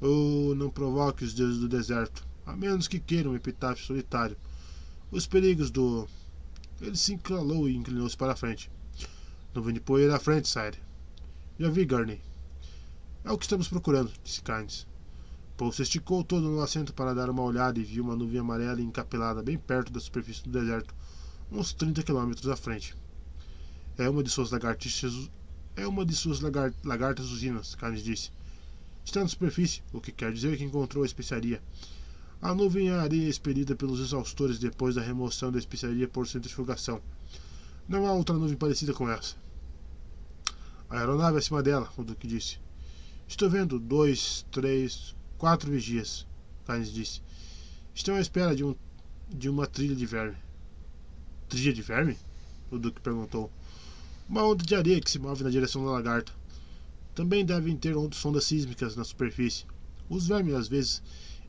Oh, 0.00 0.54
não 0.54 0.70
provoque 0.70 1.24
os 1.24 1.34
deuses 1.34 1.58
do 1.58 1.68
deserto, 1.68 2.24
a 2.46 2.54
menos 2.54 2.86
que 2.86 3.00
queiram 3.00 3.32
um 3.32 3.36
epitáfio 3.36 3.84
solitário. 3.84 4.36
Os 5.10 5.26
perigos 5.26 5.70
do. 5.70 6.08
Ele 6.80 6.96
se 6.96 7.14
encalou 7.14 7.68
e 7.68 7.76
inclinou-se 7.76 8.16
para 8.16 8.32
a 8.32 8.36
frente. 8.36 8.70
Nuvem 9.54 9.74
de 9.74 9.80
poeira 9.80 10.16
à 10.16 10.20
frente, 10.20 10.48
Sire. 10.48 10.78
Já 11.58 11.68
vi, 11.68 11.84
Gurney. 11.84 12.20
É 13.24 13.32
o 13.32 13.36
que 13.36 13.44
estamos 13.44 13.68
procurando, 13.68 14.12
disse 14.22 14.40
Carnes. 14.40 14.86
Paul 15.56 15.72
se 15.72 15.82
esticou 15.82 16.22
todo 16.22 16.48
no 16.48 16.62
assento 16.62 16.94
para 16.94 17.12
dar 17.12 17.28
uma 17.28 17.42
olhada 17.42 17.80
e 17.80 17.82
viu 17.82 18.04
uma 18.04 18.14
nuvem 18.14 18.38
amarela 18.38 18.80
encapelada 18.80 19.42
bem 19.42 19.58
perto 19.58 19.92
da 19.92 19.98
superfície 19.98 20.44
do 20.44 20.50
deserto, 20.50 20.94
uns 21.50 21.72
30 21.72 22.04
quilômetros 22.04 22.48
à 22.48 22.54
frente. 22.54 22.94
É 23.96 24.08
uma 24.08 24.22
de 24.22 24.30
suas 24.30 24.52
lagartixas. 24.52 25.28
É 25.74 25.84
uma 25.84 26.06
de 26.06 26.14
suas 26.14 26.38
lagar, 26.38 26.72
lagartas 26.84 27.26
usinas, 27.30 27.74
Carnes 27.74 28.04
disse. 28.04 28.30
Está 29.04 29.20
na 29.20 29.28
superfície, 29.28 29.82
o 29.92 30.00
que 30.00 30.12
quer 30.12 30.32
dizer 30.32 30.56
que 30.56 30.62
encontrou 30.62 31.02
a 31.02 31.06
especiaria. 31.06 31.60
A 32.40 32.54
nuvem 32.54 32.88
é 32.88 32.92
a 32.92 33.02
areia 33.02 33.28
expelida 33.28 33.74
pelos 33.74 33.98
exaustores 33.98 34.60
depois 34.60 34.94
da 34.94 35.02
remoção 35.02 35.50
da 35.50 35.58
especiaria 35.58 36.06
por 36.06 36.26
centrifugação. 36.28 37.02
Não 37.88 38.06
há 38.06 38.12
outra 38.12 38.36
nuvem 38.36 38.56
parecida 38.56 38.92
com 38.92 39.10
essa. 39.10 39.34
A 40.88 40.98
aeronave 41.00 41.38
acima 41.38 41.62
dela, 41.62 41.92
o 41.96 42.04
Duque 42.04 42.28
disse. 42.28 42.58
Estou 43.26 43.50
vendo 43.50 43.78
dois, 43.78 44.46
três, 44.52 45.16
quatro 45.36 45.70
vigias, 45.70 46.26
Carnes 46.64 46.92
disse. 46.92 47.22
Estão 47.92 48.14
à 48.14 48.20
espera 48.20 48.54
de, 48.54 48.62
um, 48.62 48.74
de 49.28 49.48
uma 49.48 49.66
trilha 49.66 49.96
de 49.96 50.06
verme. 50.06 50.36
Trilha 51.48 51.72
de 51.72 51.82
verme? 51.82 52.16
O 52.70 52.78
Duque 52.78 53.00
perguntou. 53.00 53.50
Uma 54.28 54.44
onda 54.44 54.62
de 54.62 54.74
areia 54.74 55.00
que 55.00 55.10
se 55.10 55.18
move 55.18 55.42
na 55.42 55.50
direção 55.50 55.84
da 55.84 55.90
lagarta. 55.90 56.32
Também 57.14 57.44
devem 57.44 57.76
ter 57.76 57.94
sondas 58.12 58.44
sísmicas 58.44 58.94
na 58.94 59.02
superfície. 59.02 59.64
Os 60.08 60.28
vermes, 60.28 60.54
às 60.54 60.68
vezes, 60.68 61.02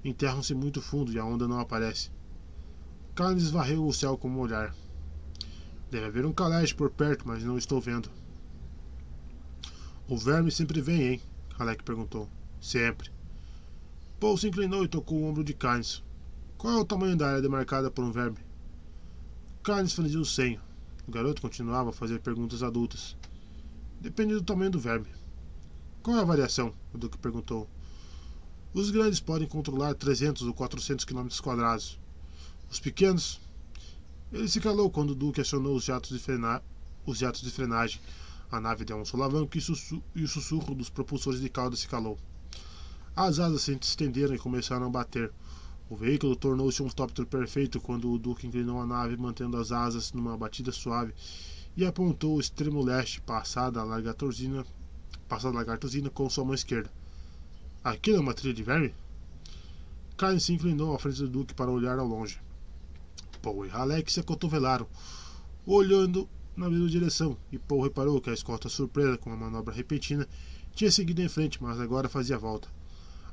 enterram-se 0.03 0.53
muito 0.53 0.81
fundo 0.81 1.11
e 1.11 1.19
a 1.19 1.25
onda 1.25 1.47
não 1.47 1.59
aparece. 1.59 2.11
Carnes 3.15 3.49
varreu 3.49 3.85
o 3.85 3.93
céu 3.93 4.17
com 4.17 4.29
um 4.29 4.39
olhar. 4.39 4.73
Deve 5.91 6.05
haver 6.05 6.25
um 6.25 6.33
caleste 6.33 6.75
por 6.75 6.89
perto, 6.89 7.27
mas 7.27 7.43
não 7.43 7.57
estou 7.57 7.81
vendo. 7.81 8.09
O 10.07 10.17
verme 10.17 10.51
sempre 10.51 10.81
vem, 10.81 11.01
hein? 11.01 11.21
Alec 11.57 11.83
perguntou. 11.83 12.29
Sempre. 12.61 13.11
Paul 14.19 14.37
se 14.37 14.47
inclinou 14.47 14.83
e 14.83 14.87
tocou 14.87 15.19
o 15.19 15.25
ombro 15.25 15.43
de 15.43 15.53
Carnes. 15.53 16.03
Qual 16.57 16.73
é 16.73 16.77
o 16.77 16.85
tamanho 16.85 17.15
da 17.15 17.27
área 17.27 17.41
demarcada 17.41 17.89
por 17.89 18.03
um 18.03 18.11
verme? 18.11 18.37
Carnes 19.63 19.93
franziu 19.93 20.21
o 20.21 20.25
senho. 20.25 20.61
O 21.07 21.11
garoto 21.11 21.41
continuava 21.41 21.89
a 21.89 21.93
fazer 21.93 22.19
perguntas 22.19 22.63
adultas. 22.63 23.17
Depende 23.99 24.33
do 24.33 24.43
tamanho 24.43 24.71
do 24.71 24.79
verme. 24.79 25.07
Qual 26.01 26.17
é 26.17 26.21
a 26.21 26.25
variação? 26.25 26.73
O 26.93 26.97
Duque 26.97 27.17
perguntou. 27.17 27.69
Os 28.71 28.91
grandes 28.91 29.19
podem 29.19 29.47
controlar 29.47 29.95
300 29.95 30.43
ou 30.43 30.53
400 30.53 31.03
km. 31.03 31.27
Os 32.69 32.79
pequenos. 32.79 33.41
Ele 34.31 34.47
se 34.47 34.61
calou 34.61 34.91
quando 34.91 35.09
o 35.09 35.15
Duque 35.15 35.41
acionou 35.41 35.75
os 35.75 35.83
jatos 35.83 36.11
de, 36.11 36.19
frena... 36.19 36.61
os 37.03 37.17
jatos 37.17 37.41
de 37.41 37.49
frenagem. 37.49 37.99
A 38.51 38.61
nave 38.61 38.85
deu 38.85 38.97
um 38.97 39.05
solavanco 39.05 39.57
e, 39.57 39.61
sussu... 39.61 40.03
e 40.13 40.23
o 40.23 40.27
sussurro 40.27 40.75
dos 40.75 40.87
propulsores 40.87 41.41
de 41.41 41.49
cauda 41.49 41.75
se 41.75 41.87
calou. 41.87 42.19
As 43.15 43.39
asas 43.39 43.63
se 43.63 43.71
estenderam 43.73 44.35
e 44.35 44.39
começaram 44.39 44.85
a 44.85 44.89
bater. 44.89 45.31
O 45.89 45.95
veículo 45.95 46.35
tornou-se 46.35 46.83
um 46.83 46.89
tóptero 46.89 47.27
perfeito 47.27 47.81
quando 47.81 48.11
o 48.11 48.19
Duque 48.19 48.45
inclinou 48.45 48.79
a 48.79 48.85
nave, 48.85 49.17
mantendo 49.17 49.57
as 49.57 49.71
asas 49.71 50.13
numa 50.13 50.37
batida 50.37 50.71
suave, 50.71 51.11
e 51.75 51.83
apontou 51.83 52.35
o 52.35 52.39
extremo 52.39 52.83
leste, 52.83 53.19
passada 53.21 53.81
a 53.81 54.13
passada 55.27 55.55
a 55.55 55.59
lagartosina 55.59 56.09
com 56.11 56.29
sua 56.29 56.45
mão 56.45 56.53
esquerda. 56.53 56.91
Aquilo 57.81 58.17
é 58.17 58.19
uma 58.19 58.33
trilha 58.33 58.53
de 58.53 58.61
verme? 58.61 58.93
Cain 60.17 60.37
se 60.37 60.51
inclinou 60.51 60.93
à 60.93 60.99
frente 60.99 61.21
do 61.21 61.29
Duque 61.29 61.53
para 61.53 61.71
olhar 61.71 61.97
ao 61.97 62.05
longe. 62.05 62.41
Paul 63.41 63.65
e 63.65 63.69
Halleck 63.69 64.11
se 64.11 64.19
acotovelaram, 64.19 64.85
olhando 65.65 66.27
na 66.57 66.69
mesma 66.69 66.89
direção, 66.89 67.37
e 67.49 67.57
Paul 67.57 67.83
reparou 67.83 68.19
que 68.19 68.29
a 68.29 68.33
escolta 68.33 68.67
surpresa 68.67 69.17
com 69.17 69.31
a 69.31 69.37
manobra 69.37 69.73
repentina 69.73 70.27
tinha 70.75 70.91
seguido 70.91 71.21
em 71.21 71.29
frente, 71.29 71.63
mas 71.63 71.79
agora 71.79 72.09
fazia 72.09 72.37
volta. 72.37 72.67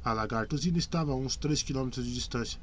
A 0.04 0.12
lagartosina 0.12 0.78
estava 0.78 1.10
a 1.10 1.16
uns 1.16 1.34
3 1.34 1.64
km 1.64 1.90
de 1.90 2.14
distância. 2.14 2.60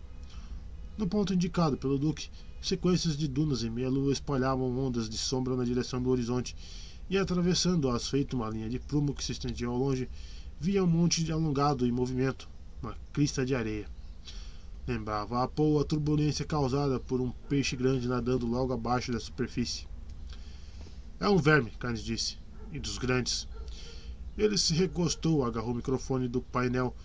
No 0.97 1.05
ponto 1.05 1.33
indicado 1.33 1.75
pelo 1.75 1.99
Duque, 1.99 2.29
sequências 2.61 3.17
de 3.17 3.27
dunas 3.27 3.61
em 3.61 3.69
meia-lua 3.69 4.13
espalhavam 4.13 4.79
ondas 4.79 5.09
de 5.09 5.17
sombra 5.17 5.53
na 5.57 5.65
direção 5.65 6.01
do 6.01 6.09
horizonte, 6.09 6.55
e 7.09 7.17
atravessando-as 7.17 8.07
feito 8.07 8.37
uma 8.37 8.49
linha 8.49 8.69
de 8.69 8.79
prumo 8.79 9.13
que 9.13 9.23
se 9.23 9.33
estendia 9.33 9.67
ao 9.67 9.75
longe, 9.75 10.07
via 10.63 10.81
um 10.81 10.87
monte 10.87 11.29
alongado 11.29 11.85
em 11.85 11.91
movimento, 11.91 12.47
uma 12.81 12.95
crista 13.11 13.45
de 13.45 13.53
areia. 13.53 13.85
Lembrava 14.87 15.43
a 15.43 15.47
Paul 15.47 15.81
a 15.81 15.83
turbulência 15.83 16.45
causada 16.45 17.01
por 17.01 17.19
um 17.19 17.31
peixe 17.49 17.75
grande 17.75 18.07
nadando 18.07 18.47
logo 18.47 18.71
abaixo 18.71 19.11
da 19.11 19.19
superfície. 19.19 19.85
É 21.19 21.27
um 21.27 21.37
verme, 21.37 21.69
Carnes 21.71 22.01
disse, 22.01 22.37
e 22.71 22.79
dos 22.79 22.97
grandes. 22.97 23.45
Ele 24.37 24.57
se 24.57 24.73
recostou, 24.73 25.43
agarrou 25.43 25.73
o 25.73 25.75
microfone 25.75 26.29
do 26.29 26.41
painel 26.41 26.95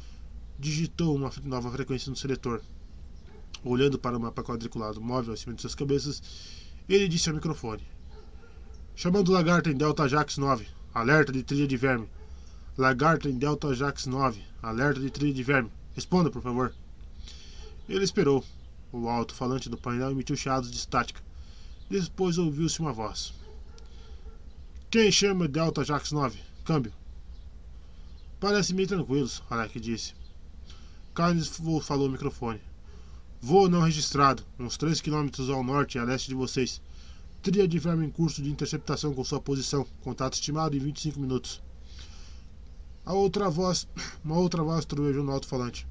digitou 0.56 1.16
uma 1.16 1.28
nova 1.42 1.68
frequência 1.72 2.10
no 2.10 2.16
seletor. 2.16 2.60
Olhando 3.64 3.98
para 3.98 4.16
o 4.16 4.20
mapa 4.20 4.44
quadriculado 4.44 5.00
móvel 5.00 5.34
acima 5.34 5.54
de 5.56 5.62
suas 5.62 5.74
cabeças, 5.74 6.22
ele 6.88 7.08
disse 7.08 7.28
ao 7.28 7.34
microfone: 7.34 7.82
Chamando 8.94 9.32
lagarta 9.32 9.68
em 9.68 9.74
Delta 9.74 10.06
Jax 10.06 10.38
9, 10.38 10.64
alerta 10.94 11.32
de 11.32 11.42
trilha 11.42 11.66
de 11.66 11.76
verme. 11.76 12.08
Lagarta 12.78 13.28
em 13.28 13.36
Delta 13.36 13.74
Jax 13.74 14.06
9, 14.06 14.40
alerta 14.62 15.00
de 15.00 15.10
trilha 15.10 15.34
de 15.34 15.42
verme. 15.42 15.68
Responda, 15.96 16.30
por 16.30 16.40
favor. 16.40 16.72
Ele 17.88 18.04
esperou. 18.04 18.44
O 18.92 19.08
alto-falante 19.08 19.68
do 19.68 19.76
painel 19.76 20.12
emitiu 20.12 20.36
chiados 20.36 20.70
de 20.70 20.76
estática. 20.76 21.20
Depois 21.90 22.38
ouviu-se 22.38 22.78
uma 22.78 22.92
voz. 22.92 23.34
Quem 24.88 25.10
chama 25.10 25.48
Delta 25.48 25.82
Jax 25.82 26.12
9? 26.12 26.38
Câmbio. 26.64 26.92
Parece 28.38 28.72
meio 28.72 28.86
tranquilos, 28.86 29.42
Alec 29.50 29.80
disse. 29.80 30.14
Carnes 31.12 31.48
falou 31.48 32.04
ao 32.06 32.12
microfone. 32.12 32.60
Voo 33.40 33.68
não 33.68 33.80
registrado, 33.80 34.44
uns 34.56 34.76
3 34.76 35.00
km 35.00 35.30
ao 35.52 35.64
norte 35.64 35.96
e 35.96 35.98
a 35.98 36.04
leste 36.04 36.28
de 36.28 36.34
vocês. 36.36 36.80
Tria 37.42 37.66
de 37.66 37.78
verme 37.80 38.06
em 38.06 38.10
curso 38.10 38.40
de 38.40 38.48
interceptação 38.48 39.12
com 39.12 39.24
sua 39.24 39.40
posição. 39.40 39.84
Contato 40.00 40.34
estimado 40.34 40.76
em 40.76 40.78
25 40.78 41.18
minutos. 41.18 41.60
A 43.08 43.14
outra 43.14 43.48
voz, 43.48 43.88
uma 44.22 44.36
outra 44.36 44.62
voz 44.62 44.84
trovejou 44.84 45.24
no 45.24 45.32
alto-falante. 45.32 45.88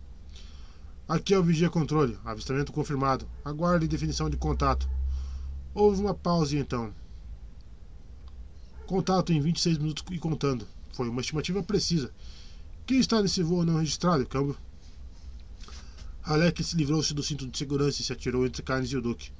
Aqui 1.08 1.34
é 1.34 1.40
o 1.40 1.44
Vigia 1.44 1.68
Controle. 1.68 2.16
Avistamento 2.24 2.72
confirmado. 2.72 3.28
Aguarde 3.44 3.88
definição 3.88 4.30
de 4.30 4.38
contato. 4.38 4.88
Houve 5.74 6.00
uma 6.00 6.14
pausa 6.14 6.56
então. 6.56 6.94
Contato 8.86 9.34
em 9.34 9.42
26 9.42 9.80
minutos 9.80 10.04
e 10.12 10.20
contando. 10.20 10.68
Foi 10.94 11.10
uma 11.10 11.22
estimativa 11.22 11.64
precisa. 11.64 12.14
Quem 12.86 13.00
está 13.00 13.20
nesse 13.20 13.42
voo 13.42 13.66
não 13.66 13.80
registrado, 13.80 14.24
câmbio? 14.28 14.56
Alec 16.24 16.64
livrou-se 16.76 17.16
do 17.16 17.24
cinto 17.24 17.48
de 17.48 17.58
segurança 17.58 18.00
e 18.00 18.06
se 18.06 18.14
atirou 18.14 18.46
entre 18.46 18.62
Kynes 18.62 18.92
e 18.92 18.98
o 18.98 19.02
Duque. 19.02 19.32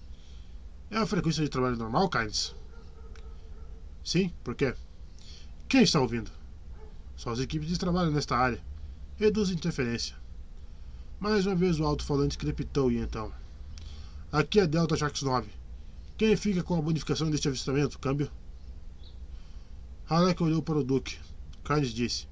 É 0.90 0.98
a 0.98 1.06
frequência 1.06 1.44
de 1.44 1.50
trabalho 1.50 1.78
normal, 1.78 2.10
Kynes? 2.10 2.56
Sim, 4.04 4.34
por 4.44 4.56
quê? 4.56 4.74
Quem 5.70 5.84
está 5.84 6.02
ouvindo? 6.02 6.32
Só 7.18 7.32
as 7.32 7.40
equipes 7.40 7.68
de 7.68 7.80
trabalho 7.80 8.12
nesta 8.12 8.38
área. 8.38 8.62
Reduz 9.18 9.50
a 9.50 9.54
interferência. 9.54 10.16
Mais 11.20 11.48
uma 11.48 11.56
vez 11.56 11.80
o 11.80 11.84
alto-falante 11.84 12.38
crepitou 12.38 12.92
e 12.92 13.00
então. 13.00 13.34
Aqui 14.32 14.60
é 14.60 14.68
Delta 14.68 14.96
Jax 14.96 15.24
9. 15.24 15.50
Quem 16.16 16.38
fica 16.38 16.62
com 16.62 16.78
a 16.78 16.82
bonificação 16.82 17.32
deste 17.32 17.48
avistamento? 17.48 17.98
Câmbio? 17.98 18.30
Halleck 20.06 20.42
olhou 20.44 20.62
para 20.62 20.78
o 20.78 20.84
Duque. 20.84 21.18
Kynes 21.66 21.92
disse. 21.92 22.28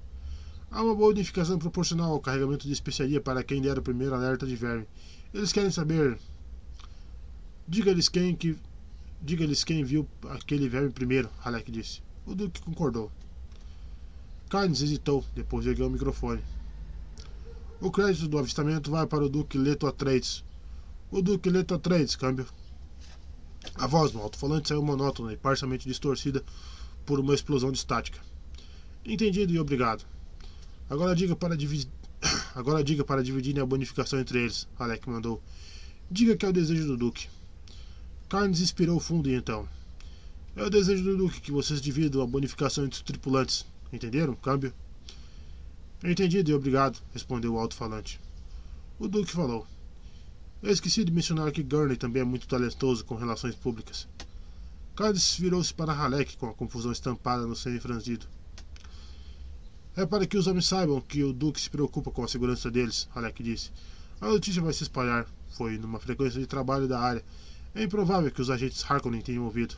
Há 0.69 0.83
uma 0.83 0.93
boa 0.93 1.09
unificação 1.09 1.57
proporcional 1.57 2.11
ao 2.11 2.21
carregamento 2.21 2.67
de 2.67 2.73
especiaria 2.73 3.19
para 3.19 3.43
quem 3.43 3.61
der 3.61 3.79
o 3.79 3.81
primeiro 3.81 4.13
alerta 4.13 4.45
de 4.45 4.55
verme. 4.55 4.87
Eles 5.33 5.51
querem 5.51 5.71
saber. 5.71 6.19
Diga-lhes 7.67 8.07
quem 8.07 8.35
que. 8.35 8.55
Diga-lhes 9.19 9.63
quem 9.63 9.83
viu 9.83 10.07
aquele 10.29 10.69
verme 10.69 10.91
primeiro, 10.91 11.27
Halleck 11.43 11.71
disse. 11.71 12.03
O 12.23 12.35
Duque 12.35 12.61
concordou. 12.61 13.11
Carnes 14.55 14.81
hesitou, 14.81 15.21
depois 15.35 15.65
ergueu 15.65 15.87
o 15.87 15.89
microfone. 15.89 16.41
O 17.81 17.91
crédito 17.91 18.25
do 18.29 18.39
avistamento 18.39 18.89
vai 18.89 19.05
para 19.05 19.25
o 19.25 19.27
Duque 19.27 19.57
Leto 19.57 19.85
Atreides. 19.85 20.45
O 21.11 21.21
Duque 21.21 21.49
Leto 21.49 21.73
Atreides, 21.73 22.15
câmbio. 22.15 22.47
A 23.75 23.85
voz 23.85 24.13
do 24.13 24.19
alto-falante 24.21 24.69
saiu 24.69 24.81
monótona 24.81 25.33
e 25.33 25.35
parcialmente 25.35 25.85
distorcida 25.85 26.41
por 27.05 27.19
uma 27.19 27.35
explosão 27.35 27.69
de 27.69 27.79
estática. 27.79 28.17
Entendido 29.03 29.51
e 29.51 29.59
obrigado. 29.59 30.05
Agora 30.89 31.13
diga 31.13 31.35
para 31.35 31.57
dividir. 31.57 31.91
Agora 32.55 32.81
diga 32.81 33.03
para 33.03 33.21
dividirem 33.21 33.61
a 33.61 33.65
bonificação 33.65 34.21
entre 34.21 34.39
eles, 34.39 34.69
Alec 34.79 35.09
mandou. 35.09 35.43
Diga 36.09 36.37
que 36.37 36.45
é 36.45 36.49
o 36.49 36.53
desejo 36.53 36.87
do 36.87 36.95
Duque. 36.95 37.27
Carnes 38.29 38.61
inspirou 38.61 39.01
fundo 39.01 39.29
e 39.29 39.35
então. 39.35 39.67
É 40.55 40.63
o 40.63 40.69
desejo 40.69 41.03
do 41.03 41.17
Duque 41.17 41.41
que 41.41 41.51
vocês 41.51 41.81
dividam 41.81 42.21
a 42.21 42.25
bonificação 42.25 42.85
entre 42.85 42.95
os 42.95 43.03
tripulantes. 43.03 43.65
Entenderam? 43.95 44.35
Câmbio. 44.35 44.73
Entendido 46.03 46.51
e 46.51 46.53
obrigado, 46.53 47.01
respondeu 47.13 47.53
o 47.53 47.57
alto-falante. 47.57 48.19
O 48.99 49.07
Duque 49.07 49.31
falou. 49.31 49.65
Eu 50.61 50.71
esqueci 50.71 51.05
de 51.05 51.11
mencionar 51.13 51.49
que 51.53 51.63
Gurney 51.63 51.95
também 51.95 52.21
é 52.21 52.25
muito 52.25 52.45
talentoso 52.45 53.05
com 53.05 53.15
relações 53.15 53.55
públicas. 53.55 54.05
Carnes 54.95 55.37
virou-se 55.37 55.73
para 55.73 55.93
Halleck 55.93 56.35
com 56.35 56.49
a 56.49 56.53
confusão 56.53 56.91
estampada 56.91 57.47
no 57.47 57.55
semi 57.55 57.79
franzido. 57.79 58.25
É 59.95 60.05
para 60.05 60.25
que 60.25 60.37
os 60.37 60.45
homens 60.45 60.65
saibam 60.65 60.99
que 60.99 61.23
o 61.23 61.31
Duque 61.31 61.61
se 61.61 61.69
preocupa 61.69 62.11
com 62.11 62.23
a 62.23 62.27
segurança 62.27 62.69
deles, 62.69 63.07
Alec 63.15 63.41
disse. 63.41 63.71
A 64.19 64.27
notícia 64.27 64.61
vai 64.61 64.73
se 64.73 64.83
espalhar. 64.83 65.25
Foi 65.49 65.77
numa 65.77 65.99
frequência 65.99 66.39
de 66.39 66.47
trabalho 66.47 66.87
da 66.87 66.99
área. 66.99 67.23
É 67.73 67.81
improvável 67.81 68.29
que 68.29 68.41
os 68.41 68.49
agentes 68.49 68.83
Harkonnen 68.89 69.21
tenham 69.21 69.45
ouvido. 69.45 69.75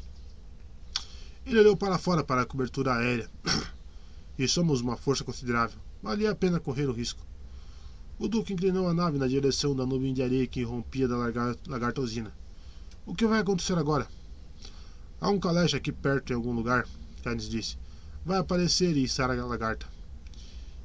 Ele 1.46 1.60
olhou 1.60 1.78
para 1.78 2.00
fora 2.00 2.24
para 2.24 2.42
a 2.42 2.46
cobertura 2.46 2.96
aérea. 2.96 3.30
E 4.38 4.48
somos 4.48 4.82
uma 4.82 4.96
força 4.96 5.24
considerável. 5.24 5.80
Valia 6.02 6.32
a 6.32 6.36
pena 6.36 6.60
correr 6.60 6.88
o 6.88 6.92
risco. 6.92 7.26
O 8.20 8.28
Duque 8.28 8.54
inclinou 8.54 8.88
a 8.88 8.94
nave 8.94 9.18
na 9.18 9.28
direção 9.28 9.76
da 9.76 9.86
nuvem 9.86 10.14
de 10.14 10.24
areia 10.24 10.48
que 10.48 10.64
rompia 10.64 11.08
da 11.08 11.18
lagarta 11.18 12.02
usina. 12.02 12.34
O 13.06 13.16
que 13.16 13.26
vai 13.26 13.40
acontecer 13.40 13.78
agora? 13.78 14.08
Há 15.20 15.30
um 15.30 15.40
caleche 15.40 15.76
aqui 15.76 15.92
perto 15.92 16.32
em 16.32 16.36
algum 16.36 16.52
lugar, 16.52 16.88
Carnes 17.24 17.50
disse. 17.50 17.78
Vai 18.26 18.38
aparecer 18.38 18.96
e 18.96 19.04
içar 19.04 19.32
a 19.32 19.46
lagarta. 19.46 19.88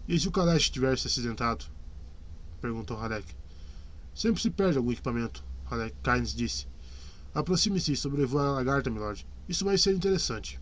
E 0.08 0.18
se 0.18 0.28
o 0.28 0.32
caleche 0.32 0.70
tiver 0.70 0.98
se 0.98 1.06
acidentado? 1.06 1.64
Perguntou 2.60 2.96
Halek. 2.96 3.34
Sempre 4.14 4.40
se 4.40 4.50
perde 4.50 4.78
algum 4.78 4.92
equipamento, 4.92 5.44
Halek 5.70 5.96
disse. 6.34 6.66
Aproxime-se 7.34 7.92
e 7.92 7.96
sobrevoe 7.96 8.42
a 8.42 8.52
lagarta, 8.52 8.90
milord. 8.90 9.26
Isso 9.48 9.64
vai 9.64 9.78
ser 9.78 9.94
interessante. 9.94 10.60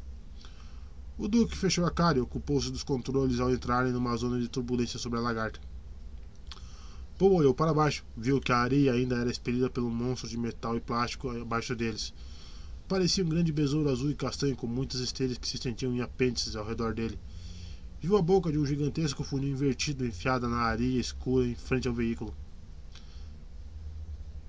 O 1.22 1.28
Duque 1.28 1.54
fechou 1.54 1.84
a 1.84 1.90
cara 1.90 2.16
e 2.16 2.20
ocupou-se 2.22 2.72
dos 2.72 2.82
controles 2.82 3.40
ao 3.40 3.52
entrarem 3.52 3.92
numa 3.92 4.16
zona 4.16 4.40
de 4.40 4.48
turbulência 4.48 4.98
sobre 4.98 5.18
a 5.18 5.22
lagarta. 5.22 5.60
Paul 7.18 7.34
olhou 7.34 7.52
para 7.52 7.74
baixo, 7.74 8.06
viu 8.16 8.40
que 8.40 8.50
a 8.50 8.56
areia 8.56 8.94
ainda 8.94 9.16
era 9.16 9.30
expelida 9.30 9.68
pelo 9.68 9.90
monstro 9.90 10.26
de 10.26 10.38
metal 10.38 10.78
e 10.78 10.80
plástico 10.80 11.28
abaixo 11.28 11.76
deles. 11.76 12.14
Parecia 12.88 13.22
um 13.22 13.28
grande 13.28 13.52
besouro 13.52 13.90
azul 13.90 14.10
e 14.10 14.14
castanho 14.14 14.56
com 14.56 14.66
muitas 14.66 14.98
estrelas 15.00 15.36
que 15.36 15.46
se 15.46 15.56
estendiam 15.56 15.92
em 15.94 16.00
apêndices 16.00 16.56
ao 16.56 16.66
redor 16.66 16.94
dele. 16.94 17.20
Viu 18.00 18.16
a 18.16 18.22
boca 18.22 18.50
de 18.50 18.56
um 18.56 18.64
gigantesco 18.64 19.22
funil 19.22 19.50
invertido 19.50 20.06
enfiada 20.06 20.48
na 20.48 20.60
areia 20.60 20.98
escura 20.98 21.46
em 21.46 21.54
frente 21.54 21.86
ao 21.86 21.92
veículo. 21.92 22.34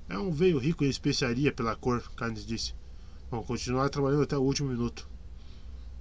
É 0.08 0.18
um 0.18 0.32
veio 0.32 0.58
rico 0.58 0.86
em 0.86 0.90
especiaria 0.90 1.52
pela 1.52 1.76
cor, 1.76 2.02
Carnes 2.16 2.46
disse. 2.46 2.74
Vão 3.30 3.44
continuar 3.44 3.90
trabalhando 3.90 4.24
até 4.24 4.38
o 4.38 4.42
último 4.42 4.70
minuto. 4.70 5.11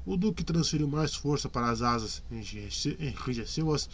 O 0.06 0.16
Duque 0.16 0.42
transferiu 0.42 0.88
mais 0.88 1.14
força 1.14 1.48
para 1.48 1.70
as 1.70 1.82
asas, 1.82 2.22
enrijeceu-as 2.30 3.88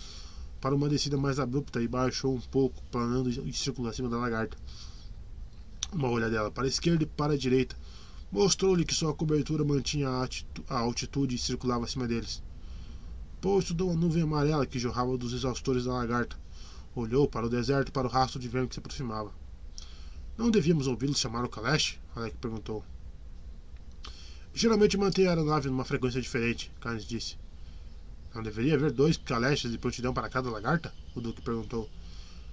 para 0.60 0.74
uma 0.74 0.88
descida 0.88 1.16
mais 1.16 1.40
abrupta 1.40 1.82
e 1.82 1.88
baixou 1.88 2.34
um 2.34 2.40
pouco, 2.40 2.80
planando 2.90 3.28
em 3.28 3.52
círculo 3.52 3.88
acima 3.88 4.08
da 4.08 4.16
lagarta. 4.16 4.56
Uma 5.92 6.08
olhadela 6.08 6.50
para 6.50 6.64
a 6.64 6.68
esquerda 6.68 7.02
e 7.02 7.06
para 7.06 7.34
a 7.34 7.38
direita 7.38 7.76
mostrou-lhe 8.30 8.84
que 8.84 8.94
sua 8.94 9.14
cobertura 9.14 9.64
mantinha 9.64 10.08
a 10.08 10.78
altitude 10.78 11.34
e 11.34 11.38
circulava 11.38 11.84
acima 11.84 12.06
deles. 12.06 12.42
Poe 13.40 13.60
estudou 13.60 13.90
a 13.90 13.94
nuvem 13.94 14.22
amarela 14.22 14.66
que 14.66 14.78
jorrava 14.78 15.16
dos 15.18 15.32
exaustores 15.32 15.84
da 15.84 15.92
lagarta. 15.92 16.36
Olhou 16.94 17.28
para 17.28 17.46
o 17.46 17.50
deserto 17.50 17.88
e 17.88 17.92
para 17.92 18.06
o 18.06 18.10
rastro 18.10 18.40
de 18.40 18.48
verme 18.48 18.68
que 18.68 18.74
se 18.74 18.80
aproximava. 18.80 19.32
Não 20.38 20.50
devíamos 20.50 20.86
ouvi-los 20.86 21.18
chamar 21.18 21.44
o 21.44 21.48
Kalash? 21.48 21.98
Alec 22.14 22.36
perguntou. 22.38 22.84
Geralmente 24.58 24.96
mantém 24.96 25.26
a 25.26 25.32
aeronave 25.32 25.68
numa 25.68 25.84
frequência 25.84 26.18
diferente, 26.18 26.72
Carnes 26.80 27.04
disse. 27.04 27.36
Não 28.34 28.42
deveria 28.42 28.74
haver 28.74 28.90
dois 28.90 29.18
calestes 29.18 29.70
de 29.70 29.76
prontidão 29.76 30.14
para 30.14 30.30
cada 30.30 30.48
lagarta? 30.48 30.94
O 31.14 31.20
Duque 31.20 31.42
perguntou. 31.42 31.90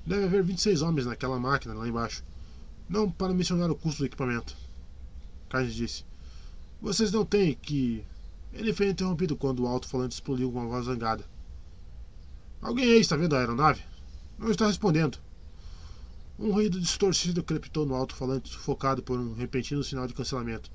Deve 0.05 0.25
haver 0.25 0.43
26 0.43 0.81
homens 0.81 1.05
naquela 1.05 1.39
máquina 1.39 1.73
lá 1.73 1.87
embaixo. 1.87 2.21
Não 2.89 3.09
para 3.09 3.33
mencionar 3.33 3.71
o 3.71 3.75
custo 3.75 3.99
do 3.99 4.05
equipamento. 4.05 4.53
Carnes 5.47 5.73
disse. 5.73 6.03
Vocês 6.81 7.09
não 7.09 7.23
têm 7.23 7.53
que. 7.53 8.03
Ele 8.51 8.73
foi 8.73 8.89
interrompido 8.89 9.37
quando 9.37 9.63
o 9.63 9.67
alto-falante 9.67 10.15
explodiu 10.15 10.51
com 10.51 10.59
uma 10.59 10.67
voz 10.67 10.87
zangada. 10.87 11.23
Alguém 12.61 12.83
aí 12.83 12.99
está 12.99 13.15
vendo 13.15 13.33
a 13.33 13.39
aeronave? 13.39 13.81
Não 14.37 14.51
está 14.51 14.67
respondendo. 14.67 15.19
Um 16.37 16.51
ruído 16.51 16.81
distorcido 16.81 17.41
crepitou 17.41 17.85
no 17.85 17.95
alto-falante, 17.95 18.49
sufocado 18.49 19.01
por 19.01 19.17
um 19.17 19.35
repentino 19.35 19.81
sinal 19.85 20.05
de 20.05 20.13
cancelamento. 20.13 20.69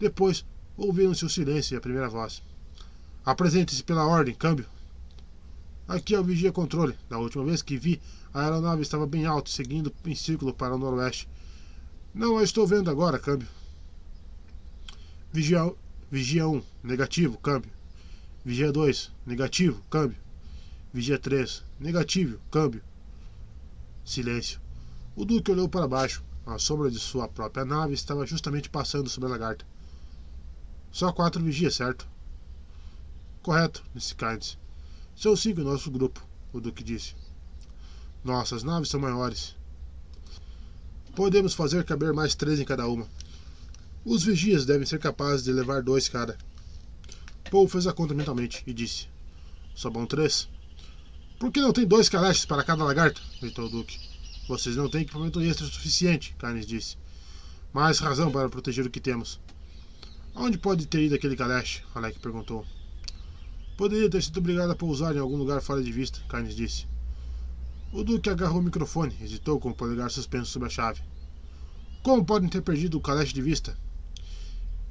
Depois, 0.00 0.46
ouviram-se 0.78 1.26
o 1.26 1.28
silêncio 1.28 1.74
e 1.74 1.76
a 1.76 1.80
primeira 1.80 2.08
voz. 2.08 2.42
Apresente-se 3.22 3.84
pela 3.84 4.06
ordem, 4.06 4.34
câmbio. 4.34 4.64
Aqui 5.86 6.14
é 6.14 6.18
o 6.18 6.24
vigia 6.24 6.50
controle. 6.50 6.96
Da 7.06 7.18
última 7.18 7.44
vez 7.44 7.60
que 7.60 7.76
vi, 7.76 8.00
a 8.32 8.44
aeronave 8.44 8.80
estava 8.80 9.06
bem 9.06 9.26
alto, 9.26 9.50
seguindo 9.50 9.92
em 10.06 10.14
círculo 10.14 10.54
para 10.54 10.74
o 10.74 10.78
noroeste. 10.78 11.28
Não 12.14 12.38
a 12.38 12.42
estou 12.42 12.66
vendo 12.66 12.90
agora, 12.90 13.18
câmbio. 13.18 13.46
Vigia, 15.30 15.70
vigia 16.10 16.48
1, 16.48 16.62
negativo, 16.82 17.36
câmbio. 17.36 17.70
Vigia 18.42 18.72
2, 18.72 19.12
negativo, 19.26 19.82
câmbio. 19.90 20.16
Vigia 20.94 21.18
3, 21.18 21.62
negativo, 21.78 22.40
câmbio. 22.50 22.82
Silêncio. 24.02 24.58
O 25.14 25.26
Duque 25.26 25.50
olhou 25.50 25.68
para 25.68 25.86
baixo. 25.86 26.24
A 26.46 26.58
sombra 26.58 26.90
de 26.90 26.98
sua 26.98 27.28
própria 27.28 27.66
nave 27.66 27.92
estava 27.92 28.26
justamente 28.26 28.70
passando 28.70 29.10
sobre 29.10 29.28
a 29.28 29.32
lagarta. 29.32 29.69
Só 30.92 31.12
quatro 31.12 31.42
vigias, 31.42 31.74
certo? 31.74 32.08
Correto, 33.42 33.82
Mr. 33.94 34.14
Kynes. 34.16 34.58
São 35.16 35.36
cinco 35.36 35.62
nosso 35.62 35.90
grupo, 35.90 36.26
o 36.52 36.60
Duque 36.60 36.82
disse. 36.82 37.14
Nossas 38.24 38.62
naves 38.62 38.88
são 38.88 39.00
maiores. 39.00 39.56
Podemos 41.14 41.54
fazer 41.54 41.84
caber 41.84 42.12
mais 42.12 42.34
três 42.34 42.60
em 42.60 42.64
cada 42.64 42.86
uma. 42.86 43.08
Os 44.04 44.24
vigias 44.24 44.64
devem 44.64 44.86
ser 44.86 44.98
capazes 44.98 45.44
de 45.44 45.52
levar 45.52 45.82
dois 45.82 46.08
cada. 46.08 46.36
Paul 47.50 47.68
fez 47.68 47.86
a 47.86 47.92
conta 47.92 48.14
mentalmente 48.14 48.62
e 48.66 48.72
disse: 48.72 49.08
Só 49.74 49.90
bom 49.90 50.06
três? 50.06 50.48
Por 51.38 51.50
que 51.50 51.60
não 51.60 51.72
tem 51.72 51.86
dois 51.86 52.08
calestes 52.08 52.44
para 52.44 52.62
cada 52.64 52.84
lagarto? 52.84 53.22
gritou 53.40 53.66
o 53.66 53.68
Duque. 53.68 53.98
Vocês 54.46 54.76
não 54.76 54.88
têm 54.88 55.02
equipamento 55.02 55.40
extra 55.40 55.66
suficiente, 55.66 56.34
Carnes 56.38 56.66
disse. 56.66 56.96
Mais 57.72 57.98
razão 57.98 58.30
para 58.30 58.48
proteger 58.48 58.86
o 58.86 58.90
que 58.90 59.00
temos. 59.00 59.40
Onde 60.34 60.58
pode 60.58 60.86
ter 60.86 61.02
ido 61.02 61.14
aquele 61.14 61.36
caleche? 61.36 61.82
Alec 61.94 62.18
perguntou. 62.20 62.64
Poderia 63.76 64.08
ter 64.08 64.22
sido 64.22 64.38
obrigado 64.38 64.70
a 64.70 64.76
pousar 64.76 65.14
em 65.16 65.18
algum 65.18 65.36
lugar 65.36 65.60
fora 65.60 65.82
de 65.82 65.90
vista, 65.90 66.20
Carnes 66.28 66.54
disse. 66.54 66.86
O 67.92 68.04
Duque 68.04 68.30
agarrou 68.30 68.60
o 68.60 68.62
microfone, 68.62 69.16
hesitou 69.20 69.58
com 69.58 69.70
o 69.70 69.74
polegar 69.74 70.10
suspenso 70.10 70.50
sobre 70.50 70.68
a 70.68 70.70
chave. 70.70 71.02
Como 72.02 72.24
podem 72.24 72.48
ter 72.48 72.62
perdido 72.62 72.96
o 72.96 73.00
caleche 73.00 73.34
de 73.34 73.42
vista? 73.42 73.76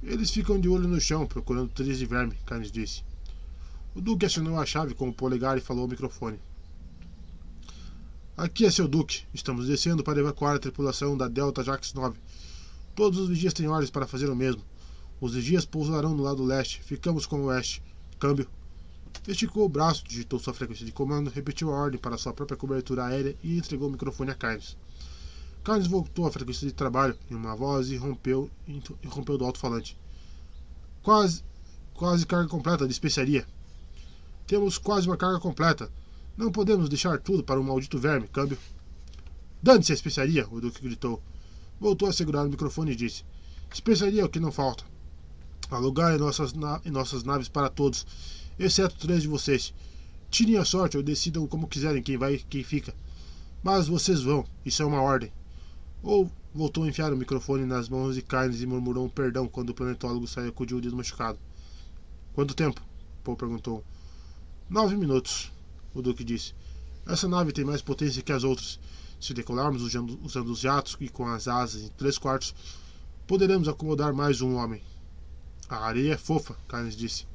Eles 0.03 0.31
ficam 0.31 0.59
de 0.59 0.67
olho 0.67 0.87
no 0.87 0.99
chão, 0.99 1.25
procurando 1.25 1.69
trilhas 1.69 1.99
de 1.99 2.05
verme, 2.05 2.35
Carnes 2.45 2.71
disse. 2.71 3.03
O 3.95 4.01
Duque 4.01 4.25
acionou 4.25 4.59
a 4.59 4.65
chave 4.65 4.93
com 4.93 5.07
o 5.07 5.13
polegar 5.13 5.57
e 5.57 5.61
falou 5.61 5.83
ao 5.83 5.89
microfone. 5.89 6.39
Aqui 8.35 8.65
é 8.65 8.71
seu 8.71 8.87
Duque. 8.87 9.23
Estamos 9.33 9.67
descendo 9.67 10.03
para 10.03 10.19
evacuar 10.19 10.55
a 10.55 10.59
tripulação 10.59 11.17
da 11.17 11.27
Delta 11.27 11.63
Jax 11.63 11.93
9. 11.93 12.17
Todos 12.95 13.19
os 13.19 13.29
vigias 13.29 13.53
têm 13.53 13.67
ordens 13.67 13.89
para 13.89 14.07
fazer 14.07 14.29
o 14.29 14.35
mesmo. 14.35 14.63
Os 15.21 15.33
vigias 15.33 15.65
pousarão 15.65 16.15
no 16.15 16.23
lado 16.23 16.43
leste. 16.43 16.81
Ficamos 16.81 17.25
com 17.25 17.41
o 17.41 17.45
oeste. 17.45 17.83
Câmbio. 18.19 18.47
Esticou 19.27 19.65
o 19.65 19.69
braço, 19.69 20.03
digitou 20.07 20.39
sua 20.39 20.53
frequência 20.53 20.85
de 20.85 20.91
comando, 20.91 21.29
repetiu 21.29 21.73
a 21.73 21.77
ordem 21.77 21.99
para 21.99 22.17
sua 22.17 22.33
própria 22.33 22.57
cobertura 22.57 23.05
aérea 23.05 23.35
e 23.43 23.57
entregou 23.57 23.87
o 23.87 23.91
microfone 23.91 24.31
a 24.31 24.35
Carnes. 24.35 24.77
Carnes 25.63 25.87
voltou 25.87 26.25
à 26.25 26.31
frequência 26.31 26.65
de 26.65 26.73
trabalho 26.73 27.17
em 27.29 27.35
uma 27.35 27.55
voz 27.55 27.89
e 27.89 27.97
rompeu, 27.97 28.49
rompeu 29.07 29.37
do 29.37 29.45
alto-falante. 29.45 29.97
Quase, 31.03 31.43
quase 31.93 32.25
carga 32.25 32.47
completa 32.47 32.85
de 32.85 32.93
especiaria. 32.93 33.45
Temos 34.47 34.77
quase 34.77 35.07
uma 35.07 35.17
carga 35.17 35.39
completa. 35.39 35.91
Não 36.37 36.51
podemos 36.51 36.87
deixar 36.87 37.19
tudo 37.19 37.43
para 37.43 37.59
um 37.59 37.63
maldito 37.63 37.99
verme, 37.99 38.27
câmbio. 38.29 38.57
Dane-se 39.61 39.91
a 39.91 39.95
especiaria, 39.95 40.47
o 40.49 40.61
Duque 40.61 40.81
gritou. 40.81 41.21
Voltou 41.79 42.07
a 42.07 42.13
segurar 42.13 42.45
o 42.45 42.49
microfone 42.49 42.93
e 42.93 42.95
disse: 42.95 43.23
Especiaria 43.71 44.21
é 44.21 44.25
o 44.25 44.29
que 44.29 44.39
não 44.39 44.51
falta. 44.51 44.85
Alugar 45.69 46.15
em 46.15 46.17
nossas, 46.17 46.53
em 46.85 46.91
nossas 46.91 47.23
naves 47.23 47.47
para 47.47 47.69
todos 47.69 48.05
exceto 48.59 48.97
três 48.97 49.21
de 49.21 49.27
vocês. 49.27 49.73
Tirem 50.29 50.57
a 50.57 50.65
sorte 50.65 50.97
ou 50.97 51.03
decidam 51.03 51.47
como 51.47 51.67
quiserem 51.67 52.03
quem 52.03 52.17
vai 52.17 52.35
e 52.35 52.39
quem 52.39 52.63
fica. 52.63 52.93
Mas 53.63 53.87
vocês 53.87 54.21
vão, 54.21 54.45
isso 54.65 54.81
é 54.83 54.85
uma 54.85 55.01
ordem. 55.01 55.31
Ou 56.03 56.29
voltou 56.53 56.83
a 56.83 56.87
enfiar 56.87 57.13
o 57.13 57.17
microfone 57.17 57.65
nas 57.65 57.89
mãos 57.89 58.15
de 58.15 58.21
Carnes 58.21 58.61
e 58.61 58.65
murmurou 58.65 59.05
um 59.05 59.09
perdão 59.09 59.47
quando 59.47 59.69
o 59.69 59.73
planetólogo 59.73 60.27
sacudiu 60.27 60.77
o 60.77 60.81
dedo 60.81 60.95
machucado. 60.95 61.39
Quanto 62.33 62.53
tempo? 62.53 62.81
Paul 63.23 63.37
perguntou. 63.37 63.83
Nove 64.69 64.95
minutos, 64.95 65.51
o 65.93 66.01
Duque 66.01 66.23
disse. 66.23 66.53
Essa 67.05 67.27
nave 67.27 67.51
tem 67.51 67.65
mais 67.65 67.81
potência 67.81 68.21
que 68.21 68.31
as 68.31 68.43
outras. 68.43 68.79
Se 69.19 69.33
decolarmos 69.33 69.81
usando 69.81 70.51
os 70.51 70.59
jatos 70.59 70.95
e 70.99 71.09
com 71.09 71.27
as 71.27 71.47
asas 71.47 71.83
em 71.83 71.89
três 71.89 72.17
quartos, 72.17 72.53
poderemos 73.27 73.67
acomodar 73.67 74.13
mais 74.13 74.41
um 74.41 74.55
homem. 74.55 74.81
A 75.69 75.85
areia 75.85 76.13
é 76.15 76.17
fofa, 76.17 76.55
Carnes 76.67 76.95
disse. 76.95 77.27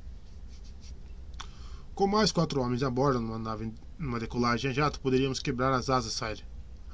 Com 1.95 2.09
mais 2.09 2.33
quatro 2.33 2.61
homens 2.61 2.83
a 2.83 2.91
bordo 2.91 3.21
numa 3.21 3.39
nave 3.39 3.73
numa 3.97 4.19
decolagem 4.19 4.73
a 4.73 4.75
jato, 4.75 4.99
poderíamos 4.99 5.39
quebrar 5.39 5.73
as 5.73 5.89
asas, 5.89 6.15
Sire. 6.15 6.45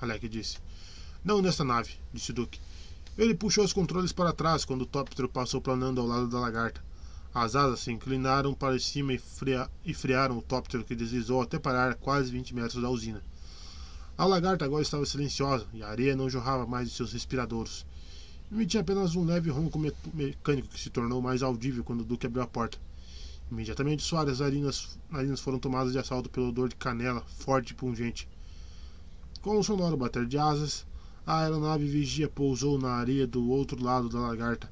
Alec 0.02 0.28
disse. 0.28 0.58
Não 1.24 1.40
nesta 1.40 1.64
nave, 1.64 1.94
disse 2.12 2.34
Duke. 2.34 2.60
Ele 3.16 3.34
puxou 3.34 3.64
os 3.64 3.72
controles 3.72 4.12
para 4.12 4.34
trás 4.34 4.66
quando 4.66 4.82
o 4.82 4.86
Topter 4.86 5.26
passou 5.28 5.62
planando 5.62 5.98
ao 5.98 6.06
lado 6.06 6.28
da 6.28 6.38
lagarta. 6.38 6.84
As 7.32 7.56
asas 7.56 7.80
se 7.80 7.90
inclinaram 7.90 8.52
para 8.52 8.78
cima 8.78 9.14
e, 9.14 9.20
e 9.82 9.94
frearam 9.94 10.36
o 10.36 10.42
Topter 10.42 10.84
que 10.84 10.94
deslizou 10.94 11.40
até 11.40 11.58
parar 11.58 11.92
a 11.92 11.94
quase 11.94 12.30
20 12.30 12.54
metros 12.54 12.82
da 12.82 12.90
usina. 12.90 13.22
A 14.18 14.26
lagarta 14.26 14.66
agora 14.66 14.82
estava 14.82 15.06
silenciosa 15.06 15.66
e 15.72 15.82
a 15.82 15.88
areia 15.88 16.14
não 16.14 16.28
jorrava 16.28 16.66
mais 16.66 16.90
de 16.90 16.94
seus 16.94 17.14
respiradouros. 17.14 17.86
Emitia 18.50 18.80
apenas 18.80 19.14
um 19.14 19.24
leve 19.24 19.48
ronco 19.50 19.78
me 19.78 19.92
mecânico 20.12 20.68
que 20.68 20.80
se 20.80 20.90
tornou 20.90 21.22
mais 21.22 21.42
audível 21.42 21.84
quando 21.84 22.00
o 22.00 22.04
Duque 22.04 22.26
abriu 22.26 22.42
a 22.42 22.46
porta. 22.46 22.78
Imediatamente 23.50 24.02
suas 24.02 24.40
narinas, 24.40 24.98
narinas 25.10 25.40
foram 25.40 25.58
tomadas 25.58 25.92
de 25.92 25.98
assalto 25.98 26.28
pelo 26.28 26.48
odor 26.48 26.68
de 26.68 26.76
canela, 26.76 27.22
forte 27.38 27.70
e 27.70 27.74
pungente. 27.74 28.28
Com 29.40 29.58
um 29.58 29.62
sonoro 29.62 29.96
bater 29.96 30.26
de 30.26 30.36
asas, 30.36 30.86
a 31.26 31.40
aeronave 31.40 31.86
vigia 31.86 32.28
pousou 32.28 32.78
na 32.78 32.90
areia 32.90 33.26
do 33.26 33.48
outro 33.50 33.82
lado 33.82 34.08
da 34.08 34.18
lagarta. 34.18 34.70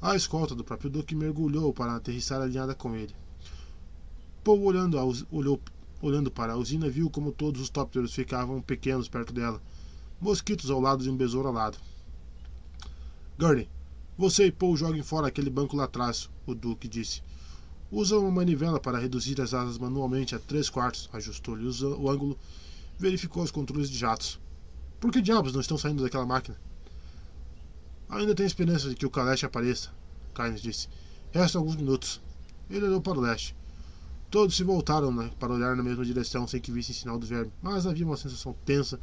A 0.00 0.16
escolta 0.16 0.54
do 0.54 0.64
próprio 0.64 0.90
Duque 0.90 1.14
mergulhou 1.14 1.72
para 1.72 1.94
aterrissar 1.96 2.40
alinhada 2.40 2.74
com 2.74 2.94
ele. 2.94 3.14
Paul, 4.42 4.62
olhando, 4.62 4.98
a, 4.98 5.04
olhou, 5.30 5.60
olhando 6.00 6.30
para 6.30 6.54
a 6.54 6.56
usina, 6.56 6.88
viu 6.88 7.08
como 7.08 7.30
todos 7.30 7.60
os 7.60 7.70
tópteros 7.70 8.14
ficavam 8.14 8.60
pequenos 8.60 9.08
perto 9.08 9.32
dela, 9.32 9.62
mosquitos 10.20 10.70
ao 10.70 10.80
lado 10.80 11.04
de 11.04 11.10
um 11.10 11.16
besouro 11.16 11.48
alado. 11.48 11.78
Gurney, 13.42 13.68
você 14.16 14.46
e 14.46 14.52
Paul 14.52 14.76
joguem 14.76 15.02
fora 15.02 15.26
aquele 15.26 15.50
banco 15.50 15.74
lá 15.74 15.82
atrás, 15.82 16.30
o 16.46 16.54
Duque 16.54 16.86
disse. 16.86 17.24
Usa 17.90 18.16
uma 18.16 18.30
manivela 18.30 18.78
para 18.78 19.00
reduzir 19.00 19.40
as 19.40 19.52
asas 19.52 19.78
manualmente 19.78 20.36
a 20.36 20.38
três 20.38 20.70
quartos, 20.70 21.10
ajustou-lhe 21.12 21.66
o 21.66 22.08
ângulo, 22.08 22.38
verificou 22.96 23.42
os 23.42 23.50
controles 23.50 23.90
de 23.90 23.98
jatos. 23.98 24.38
Por 25.00 25.10
que 25.10 25.20
diabos 25.20 25.52
não 25.52 25.60
estão 25.60 25.76
saindo 25.76 26.04
daquela 26.04 26.24
máquina? 26.24 26.56
Ainda 28.10 28.32
tem 28.32 28.46
esperança 28.46 28.88
de 28.88 28.94
que 28.94 29.06
o 29.06 29.10
Kalesh 29.10 29.42
apareça, 29.42 29.90
Kynes 30.36 30.62
disse. 30.62 30.88
Restam 31.32 31.62
alguns 31.62 31.74
minutos. 31.74 32.20
Ele 32.70 32.86
olhou 32.86 33.00
para 33.00 33.18
o 33.18 33.22
leste. 33.22 33.56
Todos 34.30 34.54
se 34.54 34.62
voltaram 34.62 35.12
né, 35.12 35.32
para 35.40 35.52
olhar 35.52 35.74
na 35.74 35.82
mesma 35.82 36.04
direção 36.04 36.46
sem 36.46 36.60
que 36.60 36.70
vissem 36.70 36.94
sinal 36.94 37.18
do 37.18 37.26
verme, 37.26 37.52
mas 37.60 37.88
havia 37.88 38.06
uma 38.06 38.16
sensação 38.16 38.54
tensa 38.64 39.00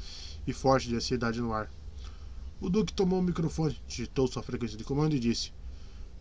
e 0.47 0.53
forte 0.53 0.88
de 0.88 0.95
ansiedade 0.95 1.41
no 1.41 1.51
ar. 1.51 1.69
O 2.61 2.69
Duque 2.69 2.92
tomou 2.92 3.19
o 3.19 3.24
microfone, 3.24 3.79
digitou 3.88 4.27
sua 4.27 4.43
frequência 4.43 4.77
de 4.77 4.83
comando 4.83 5.15
e 5.15 5.19
disse: 5.19 5.53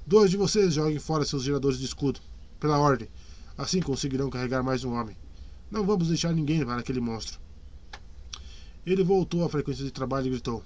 Dois 0.06 0.30
de 0.30 0.36
vocês 0.36 0.74
joguem 0.74 0.98
fora 0.98 1.24
seus 1.24 1.42
geradores 1.42 1.78
de 1.78 1.84
escudo. 1.84 2.20
Pela 2.60 2.78
ordem. 2.78 3.08
Assim 3.56 3.80
conseguirão 3.80 4.30
carregar 4.30 4.62
mais 4.62 4.84
um 4.84 4.92
homem. 4.92 5.16
Não 5.70 5.84
vamos 5.84 6.08
deixar 6.08 6.32
ninguém 6.32 6.64
para 6.64 6.80
aquele 6.80 7.00
monstro. 7.00 7.40
Ele 8.86 9.02
voltou 9.02 9.44
à 9.44 9.48
frequência 9.48 9.84
de 9.84 9.90
trabalho 9.90 10.28
e 10.28 10.30
gritou: 10.30 10.62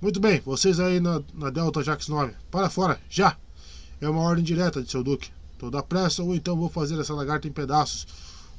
Muito 0.00 0.20
bem, 0.20 0.40
vocês 0.40 0.78
aí 0.78 1.00
na, 1.00 1.20
na 1.34 1.50
Delta 1.50 1.82
Jax 1.82 2.06
9. 2.06 2.34
Para 2.50 2.70
fora, 2.70 3.00
já! 3.10 3.36
É 4.00 4.08
uma 4.08 4.22
ordem 4.22 4.44
direta 4.44 4.82
de 4.82 4.90
seu 4.90 5.02
Duque. 5.02 5.32
Toda 5.58 5.82
pressa, 5.82 6.22
ou 6.22 6.34
então 6.34 6.56
vou 6.56 6.70
fazer 6.70 6.98
essa 6.98 7.12
lagarta 7.12 7.48
em 7.48 7.52
pedaços 7.52 8.06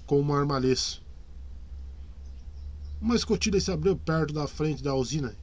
com 0.05 0.19
uma 0.19 0.37
armalhês. 0.37 1.01
Uma 3.01 3.15
escotilha 3.15 3.59
se 3.59 3.71
abriu 3.71 3.95
perto 3.95 4.33
da 4.33 4.45
frente 4.45 4.83
da 4.83 4.93
usina, 4.93 5.35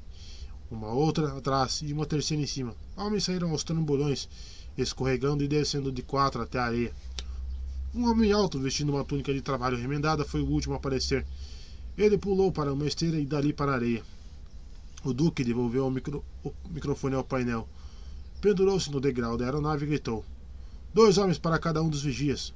uma 0.71 0.89
outra 0.89 1.37
atrás 1.37 1.81
e 1.83 1.93
uma 1.93 2.07
terceira 2.07 2.43
em 2.43 2.47
cima. 2.47 2.75
Homens 2.97 3.25
saíram 3.25 3.51
aos 3.51 3.65
trambolhões 3.65 4.29
escorregando 4.77 5.43
e 5.43 5.49
descendo 5.49 5.91
de 5.91 6.03
quatro 6.03 6.43
até 6.43 6.59
a 6.59 6.65
areia. 6.65 6.93
Um 7.95 8.09
homem 8.09 8.33
alto, 8.33 8.59
vestindo 8.61 8.93
uma 8.93 9.05
túnica 9.05 9.33
de 9.33 9.41
trabalho 9.41 9.77
remendada, 9.77 10.25
foi 10.25 10.41
o 10.41 10.47
último 10.47 10.75
a 10.75 10.77
aparecer. 10.77 11.27
Ele 11.97 12.17
pulou 12.17 12.53
para 12.53 12.73
uma 12.73 12.87
esteira 12.87 13.19
e 13.19 13.27
dali 13.27 13.53
para 13.53 13.73
a 13.73 13.75
areia. 13.75 14.05
O 15.03 15.13
Duque 15.13 15.43
devolveu 15.43 15.87
o, 15.87 15.91
micro, 15.91 16.25
o 16.45 16.53
microfone 16.69 17.15
ao 17.15 17.25
painel. 17.25 17.69
Pendurou-se 18.41 18.91
no 18.91 19.01
degrau 19.01 19.37
da 19.37 19.47
aeronave 19.47 19.85
e 19.85 19.89
gritou: 19.89 20.25
Dois 20.93 21.19
homens 21.19 21.39
para 21.39 21.59
cada 21.59 21.83
um 21.83 21.89
dos 21.89 22.03
vigias. 22.03 22.55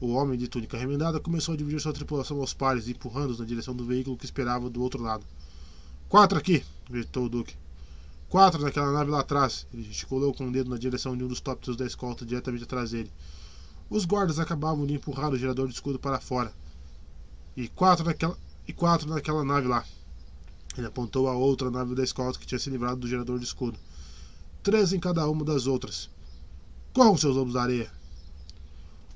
O 0.00 0.08
homem 0.08 0.36
de 0.36 0.48
túnica 0.48 0.76
remendada 0.76 1.20
começou 1.20 1.54
a 1.54 1.56
dividir 1.56 1.80
sua 1.80 1.92
tripulação 1.92 2.40
aos 2.40 2.52
pares, 2.52 2.88
empurrando-os 2.88 3.38
na 3.38 3.46
direção 3.46 3.74
do 3.74 3.84
veículo 3.84 4.16
que 4.16 4.24
esperava 4.24 4.68
do 4.68 4.82
outro 4.82 5.02
lado. 5.02 5.24
Quatro 6.08 6.36
aqui! 6.36 6.62
Gritou 6.92 7.24
o 7.24 7.28
Duque. 7.28 7.56
Quatro 8.28 8.62
naquela 8.62 8.92
nave 8.92 9.10
lá 9.10 9.20
atrás. 9.20 9.66
Ele 9.72 9.82
gesticulou 9.82 10.32
com 10.32 10.44
o 10.44 10.46
um 10.46 10.52
dedo 10.52 10.70
na 10.70 10.78
direção 10.78 11.16
de 11.16 11.24
um 11.24 11.28
dos 11.28 11.40
tópicos 11.40 11.76
da 11.76 11.86
escolta 11.86 12.24
diretamente 12.24 12.64
atrás 12.64 12.90
dele. 12.90 13.10
Os 13.90 14.04
guardas 14.04 14.38
acabavam 14.38 14.86
de 14.86 14.94
empurrar 14.94 15.30
o 15.30 15.38
gerador 15.38 15.68
de 15.68 15.74
escudo 15.74 15.98
para 15.98 16.20
fora. 16.20 16.52
E 17.56 17.68
quatro 17.68 18.04
naquela, 18.04 18.36
e 18.66 18.72
quatro 18.72 19.08
naquela 19.08 19.44
nave 19.44 19.68
lá. 19.68 19.84
Ele 20.76 20.86
apontou 20.86 21.28
a 21.28 21.34
outra 21.34 21.70
nave 21.70 21.94
da 21.94 22.02
escolta 22.02 22.38
que 22.38 22.46
tinha 22.46 22.58
se 22.58 22.70
livrado 22.70 23.00
do 23.00 23.08
gerador 23.08 23.38
de 23.38 23.44
escudo. 23.44 23.78
Três 24.62 24.92
em 24.92 25.00
cada 25.00 25.28
uma 25.28 25.44
das 25.44 25.66
outras. 25.66 26.08
Corram, 26.94 27.16
seus 27.16 27.36
lobos 27.36 27.54
da 27.54 27.62
areia! 27.62 27.90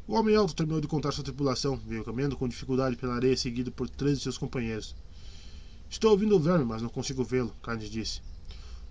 O 0.07 0.15
homem 0.15 0.37
alto 0.37 0.55
terminou 0.55 0.81
de 0.81 0.87
contar 0.87 1.13
sua 1.13 1.25
tripulação, 1.25 1.77
veio 1.87 2.05
caminhando 2.05 2.37
com 2.37 2.47
dificuldade 2.47 2.97
pela 2.97 3.15
areia, 3.15 3.37
seguido 3.37 3.73
por 3.73 3.89
três 3.89 4.19
de 4.19 4.25
seus 4.25 4.39
companheiros. 4.39 4.95
Estou 5.97 6.11
ouvindo 6.11 6.37
o 6.37 6.39
verme, 6.39 6.63
mas 6.63 6.83
não 6.83 6.91
consigo 6.91 7.25
vê-lo, 7.25 7.55
Carnes 7.63 7.89
disse. 7.89 8.21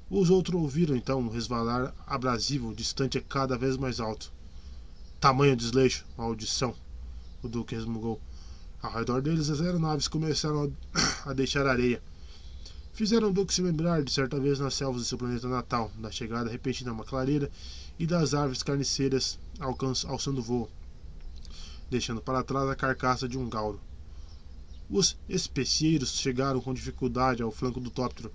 Os 0.09 0.31
outros 0.31 0.59
ouviram 0.59 0.95
então 0.95 1.19
um 1.19 1.29
resvalar 1.29 1.93
abrasivo, 2.07 2.73
distante 2.73 3.21
cada 3.21 3.55
vez 3.55 3.77
mais 3.77 3.99
alto. 3.99 4.33
Tamanho 5.19 5.55
desleixo, 5.55 6.03
maldição, 6.17 6.73
o 7.43 7.47
Duque 7.47 7.75
resmungou. 7.75 8.19
Ao 8.81 8.91
redor 8.91 9.21
deles, 9.21 9.51
as 9.51 9.61
aeronaves 9.61 10.07
começaram 10.07 10.73
a, 11.25 11.29
deixar 11.31 11.67
areia. 11.67 12.01
Fizeram 12.91 13.29
o 13.29 13.33
Duque 13.33 13.53
se 13.53 13.61
lembrar 13.61 14.01
de 14.01 14.11
certa 14.11 14.39
vez 14.39 14.57
nas 14.57 14.73
selvas 14.73 15.03
de 15.03 15.07
seu 15.07 15.19
planeta 15.19 15.47
natal, 15.47 15.91
da 15.99 16.09
chegada 16.09 16.49
repentina 16.49 16.89
a 16.89 16.93
uma 16.95 17.05
clareira 17.05 17.51
e 17.99 18.07
das 18.07 18.33
árvores 18.33 18.63
carniceiras 18.63 19.37
alçando 19.59 20.41
voo, 20.41 20.67
deixando 21.87 22.19
para 22.19 22.43
trás 22.43 22.67
a 22.67 22.75
carcaça 22.75 23.29
de 23.29 23.37
um 23.37 23.47
gauro. 23.47 23.79
Os 24.89 25.17
especieiros 25.27 26.11
chegaram 26.11 26.61
com 26.61 26.73
dificuldade 26.73 27.41
ao 27.41 27.51
flanco 27.51 27.79
do 27.79 27.89
tóptero, 27.89 28.31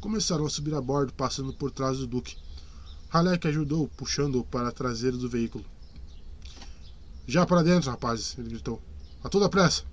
começaram 0.00 0.44
a 0.44 0.50
subir 0.50 0.74
a 0.74 0.80
bordo, 0.80 1.12
passando 1.12 1.52
por 1.52 1.70
trás 1.70 1.98
do 1.98 2.06
Duque. 2.06 2.36
Halleck 3.08 3.46
ajudou, 3.46 3.88
puxando-o 3.88 4.44
para 4.44 4.68
a 4.68 4.72
traseira 4.72 5.16
do 5.16 5.28
veículo. 5.28 5.64
Já 7.26 7.46
para 7.46 7.62
dentro, 7.62 7.90
rapazes, 7.90 8.36
ele 8.36 8.48
gritou. 8.48 8.82
A 9.22 9.28
toda 9.28 9.48
pressa! 9.48 9.84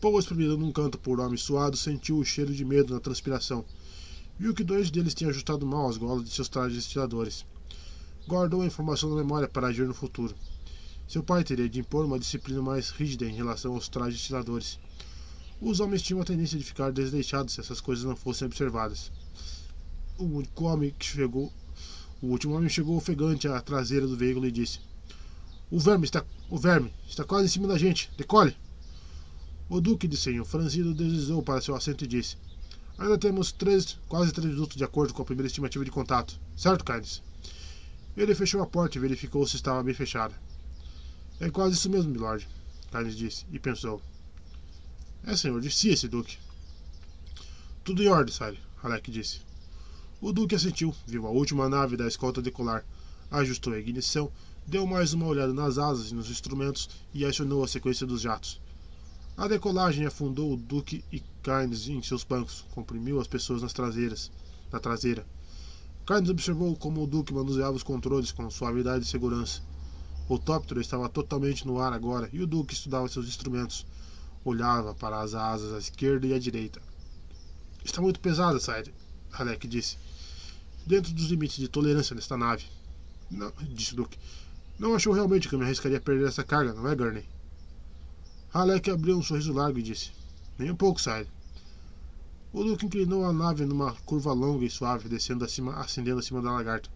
Paul, 0.00 0.20
espremido 0.20 0.56
num 0.56 0.70
canto 0.70 0.98
por 0.98 1.18
homem 1.18 1.36
suado, 1.36 1.76
sentiu 1.76 2.18
o 2.18 2.24
cheiro 2.24 2.54
de 2.54 2.64
medo 2.64 2.94
na 2.94 3.00
transpiração. 3.00 3.64
Viu 4.38 4.54
que 4.54 4.62
dois 4.62 4.88
deles 4.88 5.14
tinham 5.14 5.30
ajustado 5.30 5.66
mal 5.66 5.88
as 5.88 5.96
golas 5.96 6.22
de 6.24 6.30
seus 6.30 6.48
trajes 6.48 6.78
estiladores. 6.78 7.44
Guardou 8.28 8.62
a 8.62 8.66
informação 8.66 9.10
na 9.10 9.16
memória 9.16 9.48
para 9.48 9.66
agir 9.66 9.86
no 9.86 9.94
futuro. 9.94 10.34
Seu 11.08 11.22
pai 11.22 11.44
teria 11.44 11.68
de 11.68 11.78
impor 11.78 12.04
uma 12.04 12.18
disciplina 12.18 12.60
mais 12.60 12.90
rígida 12.90 13.24
em 13.24 13.34
relação 13.34 13.74
aos 13.74 13.88
trajes 13.88 14.20
estiladores. 14.20 14.76
Os 15.60 15.78
homens 15.78 16.02
tinham 16.02 16.20
a 16.20 16.24
tendência 16.24 16.58
de 16.58 16.64
ficar 16.64 16.90
desleixados 16.90 17.54
se 17.54 17.60
essas 17.60 17.80
coisas 17.80 18.04
não 18.04 18.16
fossem 18.16 18.46
observadas. 18.46 19.12
O 20.18 20.24
único 20.24 20.64
homem 20.64 20.92
que 20.98 21.06
chegou. 21.06 21.52
O 22.20 22.26
último 22.26 22.56
homem 22.56 22.68
chegou 22.68 22.96
ofegante 22.96 23.46
à 23.46 23.60
traseira 23.60 24.04
do 24.04 24.16
veículo 24.16 24.46
e 24.46 24.50
disse: 24.50 24.80
O 25.70 25.78
verme 25.78 26.06
está. 26.06 26.24
O 26.50 26.58
verme 26.58 26.92
está 27.08 27.22
quase 27.22 27.46
em 27.46 27.50
cima 27.50 27.68
da 27.68 27.78
gente. 27.78 28.10
Decole! 28.16 28.56
O 29.68 29.80
Duque 29.80 30.08
de 30.08 30.16
Senho 30.16 30.44
franzido 30.44 30.92
deslizou 30.92 31.40
para 31.40 31.60
seu 31.60 31.76
assento 31.76 32.04
e 32.04 32.08
disse: 32.08 32.36
Ainda 32.98 33.16
temos 33.16 33.52
três, 33.52 33.96
quase 34.08 34.32
três 34.32 34.52
minutos 34.52 34.76
de 34.76 34.82
acordo 34.82 35.14
com 35.14 35.22
a 35.22 35.24
primeira 35.24 35.46
estimativa 35.46 35.84
de 35.84 35.90
contato. 35.92 36.40
Certo, 36.56 36.84
Kynes? 36.84 37.22
Ele 38.16 38.34
fechou 38.34 38.60
a 38.60 38.66
porta 38.66 38.98
e 38.98 39.00
verificou 39.00 39.46
se 39.46 39.54
estava 39.54 39.82
bem 39.84 39.94
fechada. 39.94 40.34
É 41.38 41.50
quase 41.50 41.74
isso 41.74 41.90
mesmo, 41.90 42.10
milord, 42.10 42.48
Kynes 42.90 43.14
disse, 43.14 43.44
e 43.52 43.58
pensou. 43.58 44.00
É, 45.22 45.36
senhor, 45.36 45.60
disse 45.60 45.90
esse 45.90 46.08
Duque. 46.08 46.38
Tudo 47.84 48.02
em 48.02 48.08
ordem, 48.08 48.34
Sire, 48.34 48.58
Halleck 48.82 49.10
disse. 49.10 49.42
O 50.18 50.32
Duque 50.32 50.54
assentiu, 50.54 50.94
viu 51.06 51.26
a 51.26 51.30
última 51.30 51.68
nave 51.68 51.94
da 51.94 52.08
escolta 52.08 52.40
decolar, 52.40 52.86
ajustou 53.30 53.74
a 53.74 53.78
ignição, 53.78 54.32
deu 54.66 54.86
mais 54.86 55.12
uma 55.12 55.26
olhada 55.26 55.52
nas 55.52 55.76
asas 55.76 56.10
e 56.10 56.14
nos 56.14 56.30
instrumentos 56.30 56.88
e 57.12 57.22
acionou 57.22 57.62
a 57.62 57.68
sequência 57.68 58.06
dos 58.06 58.22
jatos. 58.22 58.58
A 59.36 59.46
decolagem 59.46 60.06
afundou 60.06 60.54
o 60.54 60.56
Duque 60.56 61.04
e 61.12 61.22
Kynes 61.42 61.86
em 61.86 62.02
seus 62.02 62.24
bancos, 62.24 62.64
comprimiu 62.74 63.20
as 63.20 63.26
pessoas 63.26 63.60
nas 63.60 63.74
traseiras, 63.74 64.32
na 64.72 64.80
traseira. 64.80 65.26
Kynes 66.06 66.30
observou 66.30 66.74
como 66.76 67.04
o 67.04 67.06
Duque 67.06 67.34
manuseava 67.34 67.76
os 67.76 67.82
controles 67.82 68.32
com 68.32 68.48
suavidade 68.48 69.04
e 69.04 69.08
segurança. 69.08 69.60
O 70.28 70.38
tóptero 70.38 70.80
estava 70.80 71.08
totalmente 71.08 71.66
no 71.66 71.80
ar 71.80 71.92
agora 71.92 72.28
e 72.32 72.42
o 72.42 72.46
Duque 72.46 72.74
estudava 72.74 73.08
seus 73.08 73.28
instrumentos, 73.28 73.86
Olhava 74.46 74.94
para 74.94 75.20
as 75.20 75.34
asas 75.34 75.72
à 75.72 75.78
esquerda 75.78 76.24
e 76.24 76.32
à 76.32 76.38
direita. 76.38 76.80
Está 77.84 78.00
muito 78.00 78.20
pesada, 78.20 78.60
Sire, 78.60 78.94
Halleck 79.32 79.66
disse. 79.66 79.98
Dentro 80.86 81.12
dos 81.12 81.26
limites 81.30 81.56
de 81.56 81.66
tolerância 81.66 82.14
nesta 82.14 82.36
nave. 82.36 82.64
Não, 83.28 83.52
disse 83.74 83.96
Duke. 83.96 84.16
Não 84.78 84.94
achou 84.94 85.12
realmente 85.12 85.48
que 85.48 85.54
eu 85.56 85.58
me 85.58 85.64
arriscaria 85.64 85.98
a 85.98 86.00
perder 86.00 86.28
essa 86.28 86.44
carga, 86.44 86.72
não 86.72 86.86
é, 86.86 86.94
Gurney? 86.94 87.24
Halleck 88.54 88.88
abriu 88.88 89.18
um 89.18 89.22
sorriso 89.22 89.52
largo 89.52 89.80
e 89.80 89.82
disse: 89.82 90.12
Nem 90.56 90.70
um 90.70 90.76
pouco, 90.76 91.00
Sire. 91.00 91.28
O 92.52 92.62
Duke 92.62 92.86
inclinou 92.86 93.24
a 93.24 93.32
nave 93.32 93.66
numa 93.66 93.94
curva 94.04 94.32
longa 94.32 94.64
e 94.64 94.70
suave, 94.70 95.08
descendo 95.08 95.44
acima, 95.44 95.74
ascendendo 95.80 96.20
acima 96.20 96.40
da 96.40 96.52
lagarta. 96.52 96.88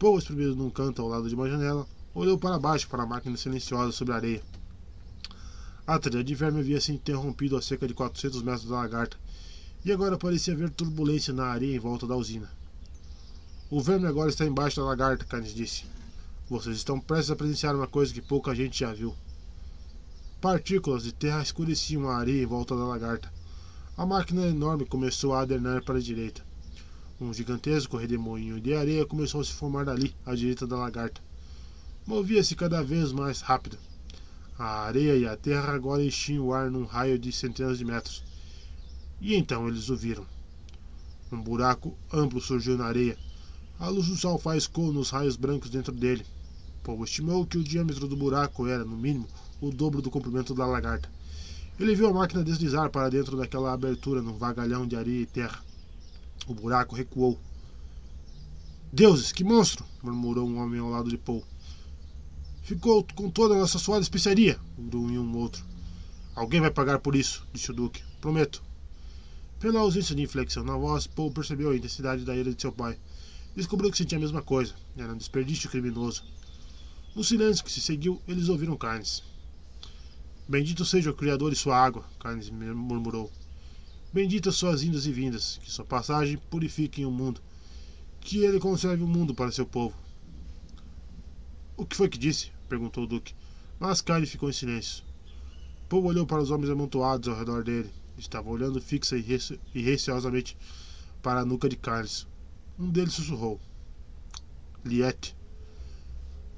Poe, 0.00 0.18
espremido 0.18 0.56
num 0.56 0.68
canto 0.68 1.00
ao 1.00 1.06
lado 1.06 1.28
de 1.28 1.34
uma 1.36 1.48
janela, 1.48 1.86
olhou 2.16 2.38
para 2.38 2.58
baixo 2.58 2.88
para 2.88 3.02
a 3.02 3.06
máquina 3.06 3.36
silenciosa 3.36 3.92
sobre 3.92 4.14
a 4.14 4.16
areia. 4.16 4.42
A 5.86 5.98
trilha 5.98 6.24
de 6.24 6.34
verme 6.34 6.60
havia 6.60 6.80
se 6.80 6.90
interrompido 6.90 7.58
a 7.58 7.62
cerca 7.62 7.86
de 7.86 7.92
400 7.92 8.42
metros 8.42 8.64
da 8.64 8.76
lagarta, 8.76 9.18
E 9.84 9.92
agora 9.92 10.16
parecia 10.16 10.54
haver 10.54 10.70
turbulência 10.70 11.32
na 11.32 11.44
areia 11.44 11.76
em 11.76 11.78
volta 11.78 12.06
da 12.06 12.16
usina. 12.16 12.50
O 13.70 13.80
verme 13.80 14.06
agora 14.06 14.30
está 14.30 14.44
embaixo 14.46 14.80
da 14.80 14.86
lagarta, 14.86 15.26
Carnes 15.26 15.54
disse. 15.54 15.84
Vocês 16.48 16.78
estão 16.78 16.98
prestes 16.98 17.30
a 17.30 17.36
presenciar 17.36 17.76
uma 17.76 17.86
coisa 17.86 18.12
que 18.12 18.22
pouca 18.22 18.54
gente 18.54 18.80
já 18.80 18.92
viu. 18.92 19.14
Partículas 20.40 21.04
de 21.04 21.12
terra 21.12 21.42
escureciam 21.42 22.08
a 22.08 22.16
areia 22.16 22.42
em 22.42 22.46
volta 22.46 22.74
da 22.74 22.84
lagarta. 22.84 23.30
A 23.96 24.06
máquina 24.06 24.46
enorme 24.46 24.86
começou 24.86 25.34
a 25.34 25.42
adernar 25.42 25.84
para 25.84 25.98
a 25.98 26.02
direita. 26.02 26.42
Um 27.20 27.32
gigantesco 27.32 27.96
redemoinho 27.98 28.60
de 28.60 28.74
areia 28.74 29.06
começou 29.06 29.42
a 29.42 29.44
se 29.44 29.52
formar 29.52 29.84
dali, 29.84 30.16
à 30.24 30.34
direita 30.34 30.66
da 30.66 30.76
lagarta. 30.76 31.25
Movia-se 32.06 32.54
cada 32.54 32.84
vez 32.84 33.10
mais 33.10 33.40
rápido. 33.40 33.76
A 34.56 34.82
areia 34.82 35.16
e 35.16 35.26
a 35.26 35.36
terra 35.36 35.74
agora 35.74 36.04
enchiam 36.04 36.46
o 36.46 36.54
ar 36.54 36.70
num 36.70 36.84
raio 36.84 37.18
de 37.18 37.32
centenas 37.32 37.78
de 37.78 37.84
metros. 37.84 38.22
E 39.20 39.34
então 39.34 39.66
eles 39.66 39.88
o 39.88 39.96
viram. 39.96 40.24
Um 41.32 41.42
buraco 41.42 41.98
amplo 42.12 42.40
surgiu 42.40 42.78
na 42.78 42.86
areia. 42.86 43.18
A 43.80 43.88
luz 43.88 44.06
do 44.06 44.14
sol 44.14 44.38
faiscou 44.38 44.92
nos 44.92 45.10
raios 45.10 45.34
brancos 45.34 45.68
dentro 45.68 45.92
dele. 45.92 46.24
Paul 46.84 47.02
estimou 47.02 47.44
que 47.44 47.58
o 47.58 47.64
diâmetro 47.64 48.06
do 48.06 48.16
buraco 48.16 48.68
era, 48.68 48.84
no 48.84 48.96
mínimo, 48.96 49.26
o 49.60 49.72
dobro 49.72 50.00
do 50.00 50.08
comprimento 50.08 50.54
da 50.54 50.64
lagarta. 50.64 51.10
Ele 51.76 51.96
viu 51.96 52.06
a 52.06 52.14
máquina 52.14 52.44
deslizar 52.44 52.88
para 52.88 53.10
dentro 53.10 53.36
daquela 53.36 53.72
abertura 53.72 54.22
num 54.22 54.38
vagalhão 54.38 54.86
de 54.86 54.94
areia 54.94 55.22
e 55.22 55.26
terra. 55.26 55.60
O 56.46 56.54
buraco 56.54 56.94
recuou. 56.94 57.36
Deuses, 58.92 59.32
que 59.32 59.42
monstro! 59.42 59.84
murmurou 60.04 60.48
um 60.48 60.58
homem 60.58 60.78
ao 60.78 60.88
lado 60.88 61.10
de 61.10 61.18
Paul. 61.18 61.42
Ficou 62.66 63.06
com 63.14 63.30
toda 63.30 63.54
a 63.54 63.58
nossa 63.58 63.78
suada 63.78 64.02
especiaria, 64.02 64.58
grunhiu 64.76 65.22
um 65.22 65.36
outro. 65.36 65.64
Alguém 66.34 66.60
vai 66.60 66.68
pagar 66.68 66.98
por 66.98 67.14
isso, 67.14 67.46
disse 67.52 67.70
o 67.70 67.72
Duque. 67.72 68.02
Prometo. 68.20 68.60
Pela 69.60 69.78
ausência 69.78 70.16
de 70.16 70.22
inflexão 70.22 70.64
na 70.64 70.76
voz, 70.76 71.06
Paul 71.06 71.30
percebeu 71.30 71.70
a 71.70 71.76
intensidade 71.76 72.24
da 72.24 72.34
ira 72.34 72.52
de 72.52 72.60
seu 72.60 72.72
pai. 72.72 72.98
Descobriu 73.54 73.88
que 73.88 73.96
sentia 73.96 74.18
a 74.18 74.20
mesma 74.20 74.42
coisa. 74.42 74.74
Era 74.98 75.12
um 75.12 75.16
desperdício 75.16 75.70
criminoso. 75.70 76.24
No 77.14 77.22
silêncio 77.22 77.64
que 77.64 77.70
se 77.70 77.80
seguiu, 77.80 78.20
eles 78.26 78.48
ouviram 78.48 78.76
Carnes. 78.76 79.22
Bendito 80.48 80.84
seja 80.84 81.12
o 81.12 81.14
Criador 81.14 81.52
e 81.52 81.56
sua 81.56 81.78
água, 81.78 82.04
Carnes 82.18 82.50
murmurou. 82.50 83.30
Benditas 84.12 84.56
suas 84.56 84.82
indas 84.82 85.06
e 85.06 85.12
vindas, 85.12 85.60
que 85.62 85.70
sua 85.70 85.84
passagem 85.84 86.36
purifique 86.50 87.04
o 87.04 87.12
mundo, 87.12 87.40
que 88.20 88.38
ele 88.38 88.58
conserve 88.58 89.04
o 89.04 89.06
mundo 89.06 89.32
para 89.32 89.52
seu 89.52 89.64
povo. 89.64 89.94
O 91.76 91.86
que 91.86 91.94
foi 91.94 92.08
que 92.08 92.18
disse? 92.18 92.55
Perguntou 92.66 93.04
o 93.04 93.06
Duque. 93.06 93.34
Mas 93.78 94.00
Carnes 94.00 94.30
ficou 94.30 94.48
em 94.48 94.52
silêncio. 94.52 95.04
Paul 95.88 96.04
olhou 96.04 96.26
para 96.26 96.42
os 96.42 96.50
homens 96.50 96.70
amontoados 96.70 97.28
ao 97.28 97.36
redor 97.36 97.62
dele. 97.62 97.90
Estava 98.18 98.48
olhando 98.48 98.80
fixa 98.80 99.16
e 99.16 99.82
receosamente 99.82 100.56
para 101.22 101.40
a 101.40 101.44
nuca 101.44 101.68
de 101.68 101.76
Carnes. 101.76 102.26
Um 102.78 102.90
deles 102.90 103.14
sussurrou. 103.14 103.60
Liette. 104.84 105.36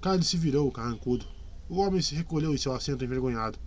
Carne 0.01 0.24
se 0.24 0.37
virou, 0.37 0.71
carrancudo. 0.71 1.26
O 1.69 1.78
homem 1.78 2.01
se 2.01 2.15
recolheu 2.15 2.55
em 2.55 2.58
seu 2.58 2.73
assento 2.73 3.05
envergonhado. 3.05 3.58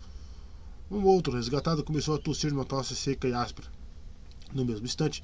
Um 0.89 1.03
outro, 1.05 1.33
resgatado, 1.33 1.83
começou 1.83 2.15
a 2.15 2.19
tossir 2.19 2.51
numa 2.51 2.65
tosse 2.65 2.95
seca 2.95 3.27
e 3.27 3.33
áspera. 3.33 3.67
No 4.53 4.65
mesmo 4.65 4.85
instante, 4.85 5.23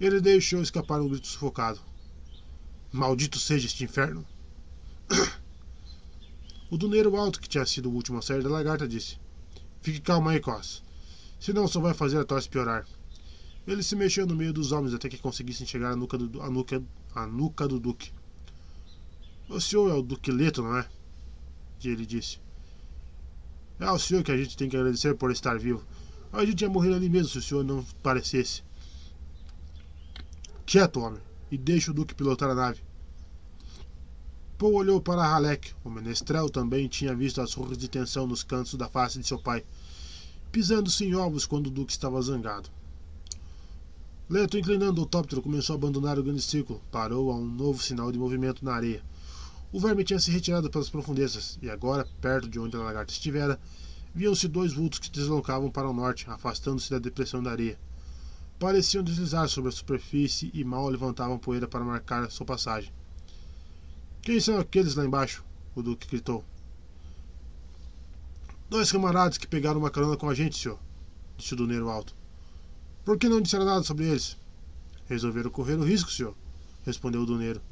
ele 0.00 0.20
deixou 0.20 0.62
escapar 0.62 1.00
um 1.00 1.08
grito 1.08 1.26
sufocado. 1.26 1.80
Maldito 2.92 3.38
seja 3.38 3.66
este 3.66 3.84
inferno! 3.84 4.26
O 6.70 6.78
duneiro 6.78 7.16
alto, 7.16 7.40
que 7.40 7.48
tinha 7.48 7.66
sido 7.66 7.90
o 7.90 7.92
último 7.92 8.18
a 8.18 8.22
sair 8.22 8.44
da 8.44 8.48
lagarta, 8.48 8.86
disse: 8.86 9.18
Fique 9.82 10.00
calmo 10.00 10.28
aí, 10.28 10.38
Cos. 10.38 10.84
Senão 11.40 11.66
só 11.66 11.80
vai 11.80 11.94
fazer 11.94 12.18
a 12.18 12.24
tosse 12.24 12.48
piorar. 12.48 12.86
Ele 13.66 13.82
se 13.82 13.96
mexeu 13.96 14.24
no 14.24 14.36
meio 14.36 14.52
dos 14.52 14.70
homens 14.70 14.94
até 14.94 15.08
que 15.08 15.18
conseguissem 15.18 15.66
chegar 15.66 15.90
à 15.92 15.96
nuca 15.96 16.16
do, 16.16 16.40
à 16.40 16.48
nuca, 16.48 16.82
à 17.14 17.26
nuca 17.26 17.66
do 17.66 17.80
Duque. 17.80 18.12
O 19.48 19.60
senhor 19.60 19.90
é 19.90 19.94
o 19.94 20.02
Duque 20.02 20.30
Leto, 20.30 20.62
não 20.62 20.76
é? 20.76 20.88
Ele 21.82 22.06
disse. 22.06 22.38
É 23.80 23.86
ao 23.86 23.98
senhor 23.98 24.22
que 24.22 24.30
a 24.30 24.36
gente 24.36 24.56
tem 24.56 24.68
que 24.68 24.76
agradecer 24.76 25.14
por 25.16 25.32
estar 25.32 25.58
vivo. 25.58 25.84
A 26.32 26.44
gente 26.44 26.60
ia 26.60 26.68
morrer 26.70 26.94
ali 26.94 27.08
mesmo 27.08 27.30
se 27.30 27.38
o 27.38 27.42
senhor 27.42 27.64
não 27.64 27.82
parecesse. 28.02 28.62
Quieto, 30.64 31.00
homem, 31.00 31.20
e 31.50 31.58
deixe 31.58 31.90
o 31.90 31.94
Duque 31.94 32.14
pilotar 32.14 32.48
a 32.50 32.54
nave. 32.54 32.80
Paul 34.60 34.74
olhou 34.74 35.00
para 35.00 35.26
Halleck. 35.26 35.72
O 35.82 35.88
menestrel 35.88 36.50
também 36.50 36.86
tinha 36.86 37.14
visto 37.14 37.40
as 37.40 37.54
rugas 37.54 37.78
de 37.78 37.88
tensão 37.88 38.26
nos 38.26 38.42
cantos 38.42 38.74
da 38.74 38.90
face 38.90 39.18
de 39.18 39.26
seu 39.26 39.38
pai, 39.38 39.64
pisando-se 40.52 41.02
em 41.02 41.14
ovos 41.14 41.46
quando 41.46 41.68
o 41.68 41.70
Duque 41.70 41.92
estava 41.92 42.20
zangado. 42.20 42.68
Leto, 44.28 44.58
inclinando 44.58 45.00
o 45.00 45.06
tóptero, 45.06 45.40
começou 45.40 45.72
a 45.72 45.78
abandonar 45.78 46.18
o 46.18 46.22
grande 46.22 46.42
círculo. 46.42 46.82
Parou 46.92 47.32
a 47.32 47.36
um 47.36 47.46
novo 47.46 47.82
sinal 47.82 48.12
de 48.12 48.18
movimento 48.18 48.62
na 48.62 48.74
areia. 48.74 49.02
O 49.72 49.80
verme 49.80 50.04
tinha 50.04 50.20
se 50.20 50.30
retirado 50.30 50.68
pelas 50.68 50.90
profundezas, 50.90 51.58
e 51.62 51.70
agora, 51.70 52.06
perto 52.20 52.46
de 52.46 52.60
onde 52.60 52.76
a 52.76 52.80
lagarta 52.80 53.14
estivera, 53.14 53.58
viam-se 54.14 54.46
dois 54.46 54.74
vultos 54.74 54.98
que 54.98 55.08
deslocavam 55.08 55.70
para 55.70 55.88
o 55.88 55.94
norte, 55.94 56.28
afastando-se 56.28 56.90
da 56.90 56.98
depressão 56.98 57.42
da 57.42 57.50
areia. 57.50 57.80
Pareciam 58.58 59.02
deslizar 59.02 59.48
sobre 59.48 59.70
a 59.70 59.72
superfície 59.72 60.50
e 60.52 60.62
mal 60.64 60.86
levantavam 60.90 61.38
poeira 61.38 61.66
para 61.66 61.82
marcar 61.82 62.30
sua 62.30 62.44
passagem. 62.44 62.92
Quem 64.22 64.38
são 64.38 64.58
aqueles 64.58 64.94
lá 64.94 65.04
embaixo? 65.04 65.42
O 65.74 65.82
Duque 65.82 66.06
gritou. 66.06 66.44
Dois 68.68 68.92
camaradas 68.92 69.38
que 69.38 69.46
pegaram 69.46 69.80
uma 69.80 69.90
carona 69.90 70.16
com 70.16 70.28
a 70.28 70.34
gente, 70.34 70.58
senhor, 70.58 70.78
disse 71.38 71.54
o 71.54 71.56
Duneiro 71.56 71.88
alto. 71.88 72.14
Por 73.02 73.16
que 73.16 73.30
não 73.30 73.40
disseram 73.40 73.64
nada 73.64 73.82
sobre 73.82 74.06
eles? 74.06 74.36
Resolveram 75.08 75.50
correr 75.50 75.74
o 75.74 75.84
risco, 75.84 76.10
senhor, 76.10 76.36
respondeu 76.84 77.22
o 77.22 77.26
Duneiro. 77.26 77.62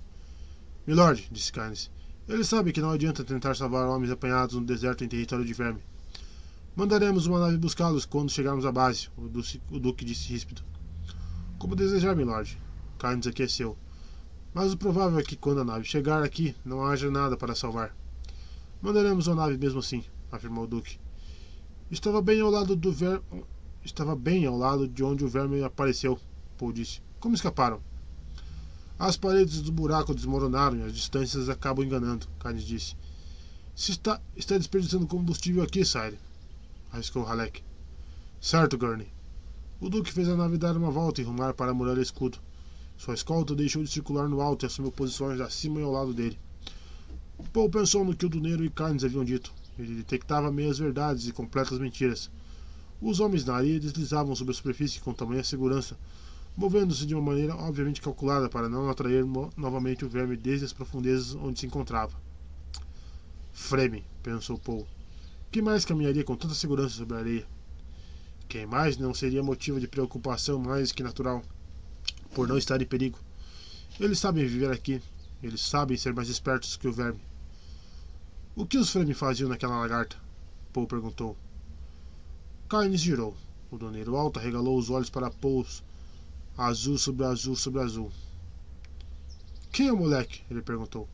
Milord, 0.87 1.29
disse 1.31 1.53
Carnes, 1.53 1.91
eles 2.27 2.49
sabem 2.49 2.73
que 2.73 2.81
não 2.81 2.91
adianta 2.91 3.23
tentar 3.23 3.55
salvar 3.55 3.87
homens 3.87 4.11
apanhados 4.11 4.57
no 4.57 4.65
deserto 4.65 5.05
em 5.05 5.09
território 5.09 5.45
de 5.45 5.53
verme. 5.53 5.83
Mandaremos 6.75 7.27
uma 7.27 7.41
nave 7.41 7.59
buscá-los 7.59 8.07
quando 8.07 8.31
chegarmos 8.31 8.65
à 8.65 8.73
base, 8.73 9.11
o 9.19 9.79
Duque 9.79 10.05
disse 10.05 10.29
ríspido. 10.33 10.63
Como 11.59 11.77
desejar, 11.77 12.17
Milord. 12.17 12.59
Carnes 12.99 13.27
aqueceu. 13.27 13.77
Mas 14.53 14.73
o 14.73 14.77
provável 14.77 15.19
é 15.19 15.23
que 15.23 15.37
quando 15.37 15.61
a 15.61 15.65
nave 15.65 15.85
chegar 15.85 16.23
aqui, 16.23 16.55
não 16.65 16.85
haja 16.85 17.11
nada 17.11 17.37
para 17.37 17.55
salvar. 17.55 17.95
Mandaremos 18.81 19.27
uma 19.27 19.37
nave 19.37 19.59
mesmo 19.59 19.81
assim, 19.81 20.05
afirmou 20.31 20.65
o 20.65 20.67
Duque. 20.67 20.99
Estava 21.91 22.21
bem 22.21 22.41
ao 22.41 22.51
lado 22.51 22.77
do 22.77 22.93
ver... 22.93 23.21
Estava 23.85 24.15
bem 24.15 24.45
ao 24.45 24.57
lado 24.57 24.87
de 24.87 25.03
onde 25.03 25.25
o 25.25 25.29
verme 25.29 25.63
apareceu, 25.63 26.19
Paul 26.59 26.73
disse. 26.73 27.01
Como 27.21 27.35
escaparam? 27.35 27.81
As 28.99 29.17
paredes 29.17 29.63
do 29.63 29.71
buraco 29.71 30.15
desmoronaram 30.15 30.79
e 30.79 30.83
as 30.83 30.93
distâncias 30.93 31.49
acabam 31.49 31.85
enganando, 31.85 32.27
Carnes 32.39 32.65
disse. 32.65 32.97
Se 33.75 33.93
está, 33.93 34.21
está 34.37 34.59
desperdiçando 34.59 35.07
combustível 35.07 35.63
aqui, 35.63 35.85
Sire. 35.85 36.19
Arriscou 36.91 37.23
Halleck. 37.23 37.63
Certo, 38.41 38.77
Gurney. 38.77 39.09
O 39.81 39.89
Duque 39.89 40.13
fez 40.13 40.29
a 40.29 40.37
nave 40.37 40.59
dar 40.59 40.77
uma 40.77 40.91
volta 40.91 41.21
e 41.21 41.25
rumar 41.25 41.55
para 41.55 41.71
a 41.71 41.75
muralha 41.75 42.01
escudo. 42.01 42.39
Sua 42.99 43.15
escolta 43.15 43.55
deixou 43.55 43.83
de 43.83 43.89
circular 43.89 44.29
no 44.29 44.41
alto 44.41 44.65
e 44.65 44.67
assumiu 44.67 44.91
posições 44.91 45.41
acima 45.41 45.81
e 45.81 45.85
ao 45.85 45.93
lado 45.93 46.13
dele. 46.13 46.37
Paul 47.53 47.71
pensou 47.71 48.05
no 48.05 48.15
que 48.15 48.27
o 48.27 48.29
Duneiro 48.29 48.65
e 48.65 48.69
Carnes 48.69 49.05
haviam 49.05 49.25
dito. 49.25 49.55
Ele 49.79 49.95
detectava 49.95 50.51
meias 50.51 50.79
verdades 50.79 51.29
e 51.29 51.33
completas 51.33 51.79
mentiras. 51.79 52.29
Os 53.01 53.21
homens 53.21 53.45
na 53.45 53.55
areia 53.55 53.79
deslizavam 53.79 54.35
sobre 54.35 54.51
a 54.51 54.55
superfície 54.55 55.01
com 55.01 55.15
tamanha 55.15 55.45
segurança, 55.45 55.97
movendo-se 56.57 57.07
de 57.07 57.15
uma 57.15 57.23
maneira 57.23 57.55
obviamente 57.55 58.03
calculada 58.03 58.49
para 58.49 58.69
não 58.69 58.91
atrair 58.91 59.25
novamente 59.57 60.05
o 60.05 60.09
verme 60.09 60.37
desde 60.37 60.65
as 60.65 60.73
profundezas 60.73 61.37
onde 61.37 61.61
se 61.61 61.67
encontrava. 61.67 62.21
Fremen, 63.53 64.05
pensou 64.25 64.59
Paul. 64.59 64.85
Que 65.53 65.63
mais 65.63 65.85
caminharia 65.85 66.25
com 66.25 66.35
tanta 66.35 66.55
segurança 66.55 66.97
sobre 66.97 67.17
a 67.17 67.21
areia? 67.21 67.47
Quem 68.49 68.67
mais 68.67 68.99
não 68.99 69.15
seria 69.15 69.43
motivo 69.43 69.79
de 69.79 69.87
preocupação 69.87 70.59
mais 70.59 70.91
que 70.91 71.03
natural, 71.03 71.45
por 72.35 72.49
não 72.49 72.59
estar 72.59 72.81
em 72.81 72.87
perigo? 72.87 73.19
Eles 73.99 74.19
sabem 74.19 74.47
viver 74.47 74.71
aqui. 74.71 75.03
Eles 75.43 75.61
sabem 75.61 75.97
ser 75.97 76.13
mais 76.15 76.29
espertos 76.29 76.77
que 76.77 76.89
o 76.89 76.93
verme. 76.93 77.21
O 78.57 78.67
que 78.67 78.79
os 78.79 78.91
Fremen 78.91 79.15
faziam 79.15 79.49
naquela 79.49 79.79
lagarta? 79.79 80.17
Paul 80.73 80.87
perguntou. 80.87 81.37
Carnes 82.69 83.01
girou. 83.01 83.37
O 83.71 83.79
doneiro 83.79 84.17
alto 84.17 84.41
regalou 84.41 84.79
os 84.79 84.91
olhos 84.91 85.11
para 85.11 85.31
Paul 85.31 85.67
azul 86.57 86.99
sobre 86.99 87.25
azul 87.25 87.55
sobre 87.55 87.81
azul. 87.81 88.11
Quem 89.71 89.89
é 89.89 89.93
o 89.93 89.97
moleque? 89.97 90.43
ele 90.51 90.61
perguntou. 90.61 91.09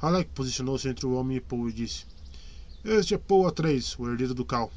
Halleck 0.00 0.30
posicionou-se 0.34 0.88
entre 0.88 1.06
o 1.06 1.12
homem 1.14 1.36
e 1.36 1.40
Paul 1.40 1.68
e 1.68 1.72
disse: 1.72 2.06
Este 2.84 3.14
é 3.14 3.18
Paul 3.18 3.44
A3, 3.44 3.94
o 3.98 4.10
herdeiro 4.10 4.34
do 4.34 4.44
Cal. 4.44 4.72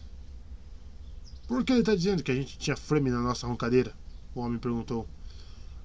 Por 1.48 1.64
que 1.64 1.72
ele 1.72 1.80
está 1.80 1.96
dizendo 1.96 2.22
que 2.22 2.32
a 2.32 2.36
gente 2.36 2.58
tinha 2.58 2.78
frame 2.78 3.10
na 3.10 3.22
nossa 3.22 3.48
roncadeira? 3.48 3.94
O 4.36 4.42
homem 4.42 4.60
perguntou. 4.60 5.08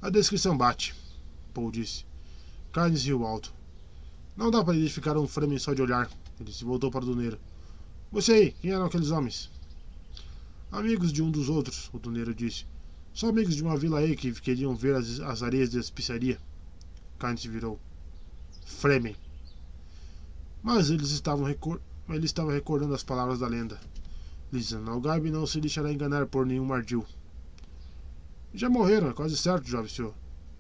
A 0.02 0.10
descrição 0.10 0.58
bate, 0.58 0.97
Paul 1.54 1.70
disse. 1.70 2.04
Carnes 2.72 3.04
riu 3.04 3.24
alto. 3.24 3.54
Não 4.36 4.51
dá 4.51 4.65
para 4.65 4.74
identificar 4.74 5.17
um 5.17 5.28
frame 5.28 5.60
só 5.60 5.72
de 5.74 5.81
olhar. 5.81 6.10
Ele 6.40 6.52
se 6.52 6.65
voltou 6.65 6.90
para 6.90 7.04
o 7.04 7.06
Doneiro. 7.06 7.38
Você 8.10 8.33
aí, 8.33 8.52
quem 8.60 8.72
eram 8.72 8.86
aqueles 8.86 9.12
homens? 9.12 9.49
Amigos 10.72 11.12
de 11.12 11.22
um 11.22 11.31
dos 11.31 11.49
outros, 11.49 11.88
o 11.92 12.01
Doneiro 12.01 12.35
disse. 12.35 12.67
Só 13.15 13.28
amigos 13.28 13.54
de 13.54 13.62
uma 13.62 13.76
vila 13.76 14.01
aí 14.01 14.17
que 14.17 14.33
queriam 14.33 14.74
ver 14.74 14.97
as, 14.97 15.20
as 15.20 15.40
areias 15.40 15.70
da 15.70 15.78
especiaria. 15.78 16.36
Carnes 17.17 17.44
virou. 17.44 17.78
Fremen. 18.67 19.15
Mas 20.65 20.90
eles 20.90 21.10
estavam 21.10 21.44
recor 21.44 21.81
ele 22.08 22.26
estava 22.26 22.52
recordando 22.52 22.92
as 22.92 23.04
palavras 23.04 23.38
da 23.38 23.47
lenda. 23.47 23.81
Lisan 24.52 24.85
Algarve 24.86 25.31
não 25.31 25.47
se 25.47 25.60
deixará 25.60 25.92
enganar 25.92 26.26
por 26.26 26.44
nenhum 26.44 26.72
ardil. 26.72 27.06
Já 28.54 28.68
morreram, 28.68 29.08
é 29.08 29.12
quase 29.15 29.36
certo, 29.36 29.67
jovem 29.67 29.88
senhor. 29.88 30.15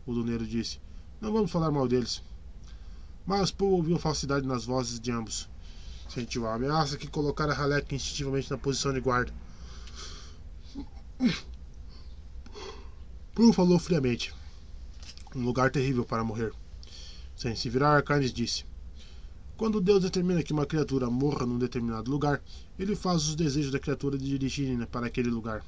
O 0.06 0.14
doneiro 0.14 0.46
disse. 0.46 0.80
Não 1.20 1.32
vamos 1.32 1.50
falar 1.50 1.70
mal 1.70 1.86
deles. 1.86 2.22
Mas 3.26 3.50
Paul 3.50 3.72
ouviu 3.72 3.98
falsidade 3.98 4.46
nas 4.46 4.64
vozes 4.64 4.98
de 4.98 5.10
ambos. 5.10 5.48
Sentiu 6.08 6.46
a 6.46 6.54
ameaça 6.54 6.96
que 6.96 7.06
colocara 7.06 7.54
Halek 7.54 7.94
instintivamente 7.94 8.50
na 8.50 8.58
posição 8.58 8.92
de 8.92 9.00
guarda. 9.00 9.32
Paul 13.34 13.52
falou 13.52 13.78
friamente. 13.78 14.34
Um 15.36 15.44
lugar 15.44 15.70
terrível 15.70 16.04
para 16.04 16.24
morrer. 16.24 16.52
Sem 17.36 17.54
se 17.54 17.68
virar, 17.68 18.02
Carnes 18.02 18.32
disse: 18.32 18.64
Quando 19.56 19.80
Deus 19.80 20.02
determina 20.02 20.42
que 20.42 20.52
uma 20.52 20.66
criatura 20.66 21.08
morra 21.08 21.46
num 21.46 21.58
determinado 21.58 22.10
lugar, 22.10 22.42
ele 22.78 22.96
faz 22.96 23.28
os 23.28 23.34
desejos 23.34 23.70
da 23.70 23.78
criatura 23.78 24.18
de 24.18 24.26
dirigirem 24.26 24.78
para 24.86 25.06
aquele 25.06 25.30
lugar. 25.30 25.64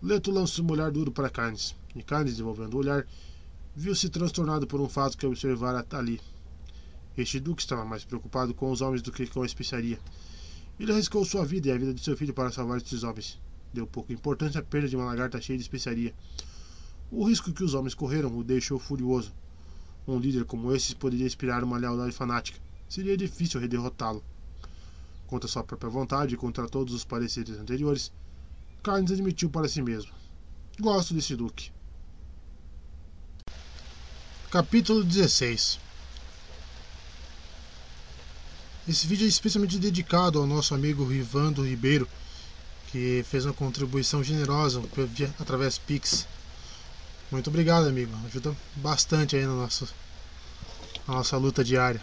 Leto 0.00 0.30
lançou 0.30 0.64
um 0.64 0.70
olhar 0.70 0.92
duro 0.92 1.10
para 1.10 1.28
Carnes, 1.28 1.74
e 1.92 2.04
Carnes, 2.04 2.36
devolvendo 2.36 2.76
o 2.76 2.78
olhar, 2.78 3.04
viu-se 3.74 4.08
transtornado 4.08 4.64
por 4.64 4.80
um 4.80 4.88
fato 4.88 5.18
que 5.18 5.26
observara 5.26 5.84
ali. 5.90 6.20
Este 7.16 7.40
duque 7.40 7.62
estava 7.62 7.84
mais 7.84 8.04
preocupado 8.04 8.54
com 8.54 8.70
os 8.70 8.80
homens 8.80 9.02
do 9.02 9.10
que 9.10 9.26
com 9.26 9.42
a 9.42 9.46
especiaria. 9.46 9.98
Ele 10.78 10.92
arriscou 10.92 11.24
sua 11.24 11.44
vida 11.44 11.66
e 11.66 11.72
a 11.72 11.76
vida 11.76 11.92
de 11.92 12.00
seu 12.00 12.16
filho 12.16 12.32
para 12.32 12.52
salvar 12.52 12.78
esses 12.78 13.02
homens. 13.02 13.40
Deu 13.74 13.88
pouca 13.88 14.12
importância 14.12 14.60
à 14.60 14.62
perda 14.62 14.88
de 14.88 14.94
uma 14.94 15.04
lagarta 15.04 15.40
cheia 15.40 15.58
de 15.58 15.64
especiaria. 15.64 16.14
O 17.10 17.24
risco 17.24 17.52
que 17.52 17.64
os 17.64 17.74
homens 17.74 17.92
correram 17.92 18.38
o 18.38 18.44
deixou 18.44 18.78
furioso. 18.78 19.32
Um 20.06 20.20
líder 20.20 20.44
como 20.44 20.72
esse 20.72 20.94
poderia 20.94 21.26
inspirar 21.26 21.64
uma 21.64 21.76
lealdade 21.76 22.12
fanática. 22.12 22.60
Seria 22.88 23.16
difícil 23.16 23.66
derrotá-lo. 23.66 24.22
Contra 25.26 25.48
sua 25.48 25.64
própria 25.64 25.90
vontade 25.90 26.34
e 26.34 26.38
contra 26.38 26.68
todos 26.68 26.94
os 26.94 27.04
pareceres 27.04 27.58
anteriores, 27.58 28.12
Carnes 28.88 29.10
admitiu 29.12 29.50
para 29.50 29.68
si 29.68 29.82
mesmo: 29.82 30.10
Gosto 30.80 31.12
desse 31.12 31.36
duque. 31.36 31.70
Capítulo 34.50 35.04
16 35.04 35.78
Esse 38.88 39.06
vídeo 39.06 39.26
é 39.26 39.28
especialmente 39.28 39.78
dedicado 39.78 40.38
ao 40.38 40.46
nosso 40.46 40.74
amigo 40.74 41.04
Rivando 41.04 41.62
Ribeiro, 41.68 42.08
que 42.90 43.22
fez 43.28 43.44
uma 43.44 43.52
contribuição 43.52 44.24
generosa 44.24 44.82
através 45.38 45.76
Pix. 45.76 46.26
Muito 47.30 47.50
obrigado, 47.50 47.88
amigo. 47.88 48.16
Ajuda 48.24 48.56
bastante 48.76 49.36
aí 49.36 49.44
na 49.44 49.52
nossa, 49.52 49.86
na 51.06 51.16
nossa 51.16 51.36
luta 51.36 51.62
diária. 51.62 52.00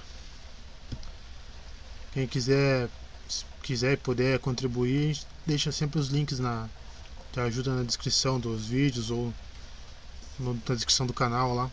Quem 2.13 2.27
quiser, 2.27 2.87
quiser 3.63 3.93
e 3.93 3.97
puder 3.97 4.37
contribuir, 4.37 5.17
deixa 5.45 5.71
sempre 5.71 5.99
os 5.99 6.07
links 6.07 6.39
na 6.39 6.67
te 7.31 7.39
ajuda 7.39 7.75
na 7.75 7.83
descrição 7.83 8.39
dos 8.39 8.65
vídeos 8.65 9.11
ou 9.11 9.33
na 10.39 10.73
descrição 10.73 11.05
do 11.05 11.13
canal 11.13 11.53
lá. 11.53 11.71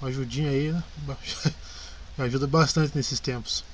Uma 0.00 0.08
ajudinha 0.08 0.50
aí, 0.50 0.72
né? 0.72 0.82
ajuda 2.18 2.46
bastante 2.46 2.96
nesses 2.96 3.20
tempos. 3.20 3.64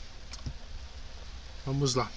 Vamos 1.65 1.94
lá. 1.94 2.10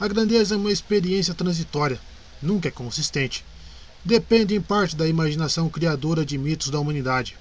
A 0.00 0.08
grandeza 0.08 0.54
é 0.54 0.58
uma 0.58 0.72
experiência 0.72 1.32
transitória, 1.32 2.00
nunca 2.42 2.66
é 2.66 2.72
consistente. 2.72 3.44
Depende 4.04 4.54
em 4.54 4.60
parte 4.60 4.96
da 4.96 5.06
imaginação 5.06 5.68
criadora 5.68 6.24
de 6.24 6.36
mitos 6.36 6.70
da 6.70 6.80
humanidade. 6.80 7.38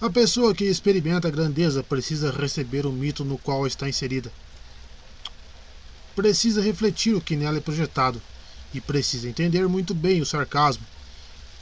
A 0.00 0.10
pessoa 0.10 0.54
que 0.54 0.64
experimenta 0.64 1.28
a 1.28 1.30
grandeza 1.30 1.84
precisa 1.84 2.32
receber 2.32 2.84
o 2.84 2.92
mito 2.92 3.24
no 3.24 3.38
qual 3.38 3.66
está 3.66 3.88
inserida. 3.88 4.32
Precisa 6.20 6.60
refletir 6.60 7.14
o 7.14 7.20
que 7.20 7.34
nela 7.34 7.56
é 7.56 7.60
projetado 7.62 8.20
e 8.74 8.80
precisa 8.80 9.26
entender 9.26 9.66
muito 9.66 9.94
bem 9.94 10.20
o 10.20 10.26
sarcasmo. 10.26 10.84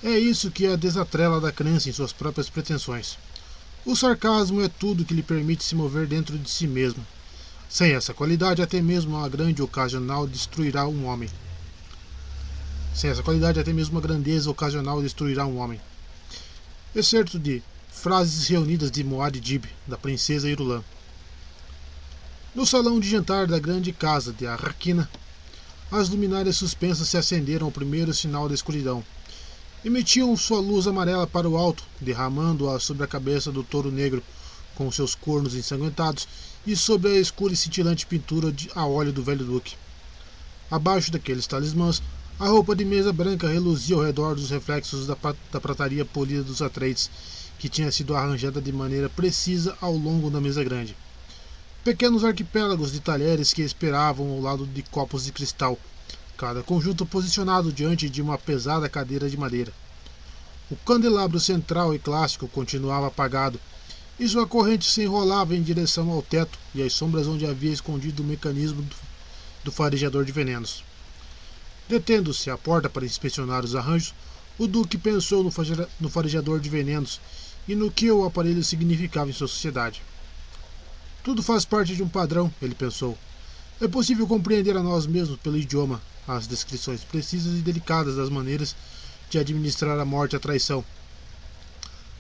É 0.03 0.19
isso 0.19 0.51
que 0.51 0.67
a 0.67 0.75
desatrela 0.75 1.41
da 1.41 1.53
crença 1.53 1.89
em 1.89 1.93
suas 1.93 2.13
próprias 2.13 2.51
pretensões. 2.51 3.17
O 3.87 3.95
sarcasmo 3.95 4.61
é 4.61 4.69
tudo 4.69 5.05
que 5.05 5.15
lhe 5.15 5.23
permite 5.23 5.63
se 5.63 5.77
mover 5.77 6.09
dentro 6.09 6.37
de 6.37 6.51
si 6.51 6.67
mesmo. 6.67 7.07
Sem 7.71 7.93
essa 7.93 8.13
qualidade, 8.13 8.61
até 8.61 8.83
mesmo 8.83 9.17
uma 9.17 9.29
grande 9.29 9.63
ocasional 9.63 10.27
destruirá 10.27 10.89
um 10.89 11.07
homem. 11.07 11.31
Sem 12.93 13.11
essa 13.11 13.23
qualidade, 13.23 13.61
até 13.61 13.73
mesmo 13.73 13.95
uma 13.95 14.03
grandeza 14.03 14.51
ocasional 14.51 15.01
destruirá 15.01 15.47
um 15.47 15.59
homem. 15.59 15.81
Excerto 16.97 17.39
de 17.39 17.63
Frases 17.93 18.49
reunidas 18.49 18.91
de 18.91 19.05
Moad 19.05 19.39
Dib, 19.39 19.67
da 19.87 19.97
princesa 19.97 20.51
Irulã. 20.51 20.83
No 22.59 22.67
salão 22.67 22.99
de 22.99 23.09
jantar 23.09 23.47
da 23.47 23.57
grande 23.57 23.93
casa 23.93 24.33
de 24.33 24.45
Arraquina, 24.45 25.09
as 25.93 26.09
luminárias 26.09 26.57
suspensas 26.57 27.09
se 27.09 27.17
acenderam 27.17 27.67
ao 27.67 27.71
primeiro 27.71 28.13
sinal 28.13 28.49
da 28.49 28.55
escuridão 28.57 29.05
emitiam 29.85 30.37
sua 30.37 30.59
luz 30.59 30.89
amarela 30.89 31.25
para 31.25 31.49
o 31.49 31.57
alto, 31.57 31.85
derramando-a 32.01 32.81
sobre 32.81 33.05
a 33.05 33.07
cabeça 33.07 33.53
do 33.53 33.63
touro 33.63 33.93
negro, 33.93 34.25
com 34.75 34.91
seus 34.91 35.15
cornos 35.15 35.55
ensanguentados, 35.55 36.27
e 36.67 36.75
sobre 36.75 37.13
a 37.13 37.21
escura 37.21 37.55
e 37.55 37.57
cintilante 37.57 38.05
pintura 38.05 38.51
de, 38.51 38.69
a 38.75 38.85
óleo 38.85 39.13
do 39.13 39.23
velho 39.23 39.45
duque. 39.45 39.77
Abaixo 40.69 41.13
daqueles 41.13 41.47
talismãs, 41.47 42.03
a 42.41 42.49
roupa 42.49 42.75
de 42.75 42.85
mesa 42.85 43.13
branca 43.13 43.47
reluzia 43.47 43.95
ao 43.95 44.03
redor 44.03 44.35
dos 44.35 44.51
reflexos 44.51 45.07
da, 45.07 45.17
da 45.53 45.61
prataria 45.61 46.05
polida 46.05 46.43
dos 46.43 46.61
atreides, 46.61 47.09
que 47.57 47.69
tinha 47.69 47.93
sido 47.93 48.17
arranjada 48.17 48.61
de 48.61 48.73
maneira 48.73 49.09
precisa 49.09 49.79
ao 49.81 49.97
longo 49.97 50.29
da 50.29 50.41
mesa 50.41 50.65
grande. 50.65 50.97
Pequenos 51.85 52.25
arquipélagos 52.25 52.93
de 52.93 53.01
talheres 53.01 53.55
que 53.55 53.63
esperavam 53.63 54.29
ao 54.31 54.41
lado 54.41 54.67
de 54.67 54.83
copos 54.83 55.25
de 55.25 55.33
cristal, 55.33 55.79
cada 56.37 56.63
conjunto 56.63 57.07
posicionado 57.07 57.73
diante 57.73 58.11
de 58.11 58.21
uma 58.21 58.37
pesada 58.37 58.89
cadeira 58.89 59.31
de 59.31 59.37
madeira. 59.37 59.73
O 60.71 60.77
candelabro 60.77 61.39
central 61.39 61.95
e 61.95 61.99
clássico 61.99 62.49
continuava 62.49 63.07
apagado, 63.07 63.61
e 64.19 64.29
sua 64.29 64.47
corrente 64.47 64.91
se 64.91 65.03
enrolava 65.03 65.55
em 65.55 65.63
direção 65.63 66.11
ao 66.11 66.21
teto 66.21 66.59
e 66.75 66.83
às 66.83 66.93
sombras 66.93 67.29
onde 67.29 67.47
havia 67.47 67.73
escondido 67.73 68.23
o 68.23 68.27
mecanismo 68.27 68.85
do 69.63 69.71
farejador 69.71 70.25
de 70.25 70.33
venenos. 70.33 70.85
Detendo-se 71.89 72.51
à 72.51 72.59
porta 72.59 72.91
para 72.91 73.07
inspecionar 73.07 73.65
os 73.65 73.77
arranjos, 73.77 74.13
o 74.59 74.67
Duque 74.67 74.99
pensou 74.99 75.45
no 75.45 76.11
farejador 76.11 76.59
de 76.59 76.69
venenos 76.69 77.21
e 77.69 77.77
no 77.77 77.91
que 77.91 78.11
o 78.11 78.25
aparelho 78.27 78.65
significava 78.65 79.31
em 79.31 79.33
sua 79.33 79.47
sociedade. 79.47 80.03
Tudo 81.29 81.43
faz 81.43 81.63
parte 81.63 81.95
de 81.95 82.03
um 82.03 82.09
padrão, 82.09 82.51
ele 82.63 82.75
pensou. 82.75 83.15
É 83.83 83.87
possível 83.87 84.27
compreender 84.27 84.75
a 84.79 84.83
nós 84.83 85.07
mesmos 85.07 85.39
pelo 85.39 85.59
idioma, 85.59 86.01
as 86.27 86.47
descrições 86.47 87.05
precisas 87.05 87.59
e 87.59 87.61
delicadas 87.61 88.17
das 88.17 88.31
maneiras 88.31 88.75
de 89.29 89.39
administrar 89.39 90.01
a 90.01 90.07
morte 90.07 90.33
e 90.33 90.37
a 90.37 90.41
traição. 90.41 90.83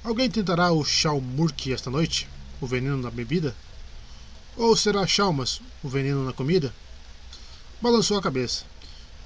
Alguém 0.04 0.28
tentará 0.28 0.70
o 0.72 0.84
Shalmurk 0.84 1.72
esta 1.72 1.90
noite? 1.90 2.28
O 2.60 2.66
veneno 2.66 2.98
na 2.98 3.10
bebida? 3.10 3.56
Ou 4.58 4.76
será 4.76 5.06
Chalmas, 5.06 5.62
o 5.82 5.88
veneno 5.88 6.22
na 6.22 6.34
comida? 6.34 6.70
Balançou 7.80 8.18
a 8.18 8.22
cabeça. 8.22 8.66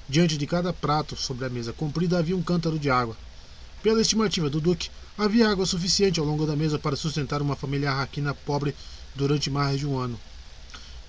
Diante 0.09 0.39
de 0.39 0.47
cada 0.47 0.73
prato 0.73 1.17
sobre 1.17 1.45
a 1.45 1.51
mesa 1.51 1.73
comprida 1.73 2.21
havia 2.21 2.37
um 2.37 2.43
cântaro 2.43 2.79
de 2.79 2.89
água. 2.89 3.17
Pela 3.83 4.01
estimativa 4.01 4.49
do 4.49 4.61
Duque, 4.61 4.91
havia 5.19 5.51
água 5.51 5.67
suficiente 5.67 6.21
ao 6.21 6.27
longo 6.27 6.47
da 6.47 6.55
mesa 6.55 6.79
para 6.79 6.95
sustentar 6.95 7.43
uma 7.43 7.57
família 7.57 7.91
arraquina 7.91 8.33
pobre 8.33 8.77
durante 9.15 9.51
mais 9.51 9.79
de 9.79 9.87
um 9.87 9.99
ano. 9.99 10.19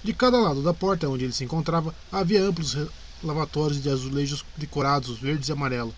De 0.03 0.13
cada 0.13 0.37
lado 0.37 0.61
da 0.61 0.73
porta 0.73 1.07
onde 1.07 1.23
ele 1.23 1.33
se 1.33 1.43
encontrava 1.43 1.95
havia 2.11 2.43
amplos 2.43 2.75
lavatórios 3.23 3.81
de 3.81 3.89
azulejos 3.89 4.43
decorados 4.57 5.17
verdes 5.17 5.49
e 5.49 5.51
amarelo. 5.51 5.95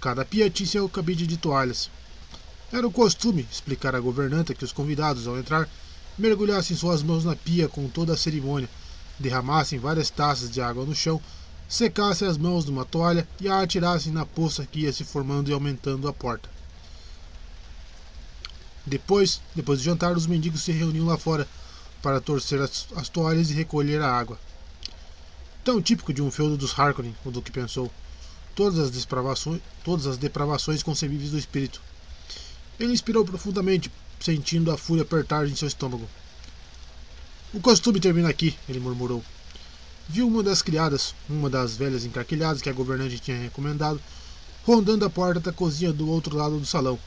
Cada 0.00 0.24
pia 0.24 0.50
tinha 0.50 0.66
seu 0.66 0.88
cabide 0.88 1.26
de 1.26 1.36
toalhas. 1.36 1.90
Era 2.72 2.86
o 2.86 2.92
costume, 2.92 3.46
explicar 3.50 3.94
à 3.94 4.00
governanta, 4.00 4.54
que 4.54 4.64
os 4.64 4.72
convidados, 4.72 5.26
ao 5.26 5.38
entrar, 5.38 5.68
mergulhassem 6.18 6.76
suas 6.76 7.02
mãos 7.02 7.24
na 7.24 7.36
pia 7.36 7.68
com 7.68 7.88
toda 7.88 8.14
a 8.14 8.16
cerimônia, 8.16 8.68
derramassem 9.18 9.78
várias 9.78 10.10
taças 10.10 10.50
de 10.50 10.60
água 10.60 10.84
no 10.84 10.94
chão, 10.94 11.20
secassem 11.68 12.26
as 12.26 12.36
mãos 12.36 12.64
numa 12.64 12.84
toalha 12.84 13.28
e 13.40 13.48
a 13.48 13.60
atirassem 13.60 14.12
na 14.12 14.26
poça 14.26 14.66
que 14.66 14.80
ia 14.80 14.92
se 14.92 15.04
formando 15.04 15.50
e 15.50 15.52
aumentando 15.52 16.08
a 16.08 16.12
porta. 16.12 16.48
Depois, 18.86 19.40
depois 19.54 19.78
de 19.78 19.84
jantar, 19.84 20.16
os 20.16 20.26
mendigos 20.26 20.62
se 20.62 20.72
reuniam 20.72 21.06
lá 21.06 21.18
fora 21.18 21.46
para 22.02 22.20
torcer 22.20 22.60
as, 22.60 22.86
as 22.96 23.08
toalhas 23.08 23.50
e 23.50 23.54
recolher 23.54 24.00
a 24.00 24.10
água. 24.10 24.38
Tão 25.62 25.80
típico 25.82 26.12
de 26.12 26.22
um 26.22 26.30
feudo 26.30 26.56
dos 26.56 26.78
Harkonnen, 26.78 27.14
o 27.24 27.30
Duque 27.30 27.52
pensou. 27.52 27.90
Todas 28.54 28.78
as, 28.78 28.90
depravações, 28.90 29.60
todas 29.84 30.06
as 30.06 30.16
depravações 30.16 30.82
concebíveis 30.82 31.30
do 31.30 31.38
espírito. 31.38 31.80
Ele 32.78 32.92
inspirou 32.92 33.24
profundamente, 33.24 33.92
sentindo 34.18 34.70
a 34.70 34.78
fúria 34.78 35.02
apertar 35.02 35.46
em 35.46 35.54
seu 35.54 35.68
estômago. 35.68 36.08
O 37.52 37.60
costume 37.60 38.00
termina 38.00 38.28
aqui, 38.28 38.56
ele 38.68 38.80
murmurou. 38.80 39.22
viu 40.08 40.26
uma 40.26 40.42
das 40.42 40.62
criadas, 40.62 41.14
uma 41.28 41.50
das 41.50 41.76
velhas 41.76 42.04
encarquilhadas 42.04 42.62
que 42.62 42.70
a 42.70 42.72
governante 42.72 43.18
tinha 43.18 43.36
recomendado, 43.36 44.00
rondando 44.64 45.04
a 45.04 45.10
porta 45.10 45.40
da 45.40 45.52
cozinha 45.52 45.92
do 45.92 46.08
outro 46.08 46.36
lado 46.36 46.58
do 46.58 46.66
salão. 46.66 46.98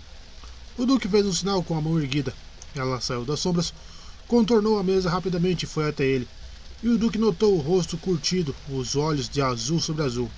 O 0.77 0.85
Duque 0.85 1.07
fez 1.07 1.25
um 1.25 1.33
sinal 1.33 1.63
com 1.63 1.77
a 1.77 1.81
mão 1.81 1.99
erguida. 1.99 2.33
Ela 2.75 2.99
saiu 2.99 3.23
das 3.23 3.39
sombras, 3.39 3.73
contornou 4.27 4.79
a 4.79 4.83
mesa 4.83 5.09
rapidamente 5.09 5.63
e 5.63 5.67
foi 5.67 5.87
até 5.87 6.03
ele. 6.03 6.27
E 6.81 6.89
o 6.89 6.97
Duque 6.97 7.17
notou 7.17 7.55
o 7.55 7.61
rosto 7.61 7.97
curtido, 7.97 8.55
os 8.69 8.95
olhos 8.95 9.29
de 9.29 9.41
azul 9.41 9.79
sobre 9.79 10.03
azul. 10.03 10.29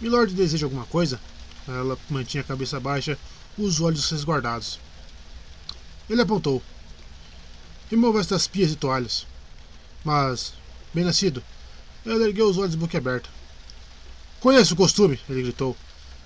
Milord 0.00 0.34
deseja 0.34 0.66
alguma 0.66 0.84
coisa? 0.86 1.20
Ela 1.68 1.96
mantinha 2.08 2.42
a 2.42 2.46
cabeça 2.46 2.80
baixa, 2.80 3.16
os 3.56 3.80
olhos 3.80 4.10
resguardados. 4.10 4.80
Ele 6.08 6.22
apontou. 6.22 6.60
Remova 7.88 8.20
estas 8.20 8.48
pias 8.48 8.72
e 8.72 8.76
toalhas. 8.76 9.26
Mas, 10.04 10.54
bem 10.92 11.04
nascido, 11.04 11.42
ela 12.04 12.24
ergueu 12.26 12.48
os 12.48 12.58
olhos 12.58 12.74
boquiaberta. 12.74 13.28
Conheço 14.40 14.74
o 14.74 14.76
costume, 14.76 15.20
ele 15.28 15.42
gritou. 15.42 15.76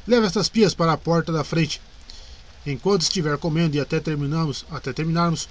Leve 0.06 0.26
estas 0.26 0.48
pias 0.48 0.74
para 0.74 0.92
a 0.92 0.97
porta 0.98 1.32
da 1.32 1.44
frente. 1.44 1.80
Enquanto 2.66 3.02
estiver 3.02 3.36
comendo 3.36 3.76
e 3.76 3.80
até 3.80 4.00
terminarmos, 4.00 4.64
até 4.70 4.92
terminarmos, 4.92 5.48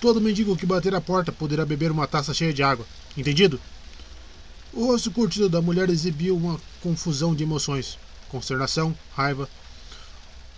todo 0.00 0.20
mendigo 0.20 0.56
que 0.56 0.66
bater 0.66 0.94
a 0.94 1.00
porta 1.00 1.30
poderá 1.30 1.64
beber 1.64 1.90
uma 1.92 2.06
taça 2.06 2.34
cheia 2.34 2.52
de 2.52 2.62
água. 2.62 2.84
Entendido? 3.16 3.60
O 4.72 4.86
rosto 4.86 5.10
curtido 5.10 5.48
da 5.48 5.62
mulher 5.62 5.88
exibiu 5.88 6.36
uma 6.36 6.60
confusão 6.82 7.34
de 7.34 7.44
emoções: 7.44 7.98
consternação, 8.28 8.94
raiva. 9.14 9.48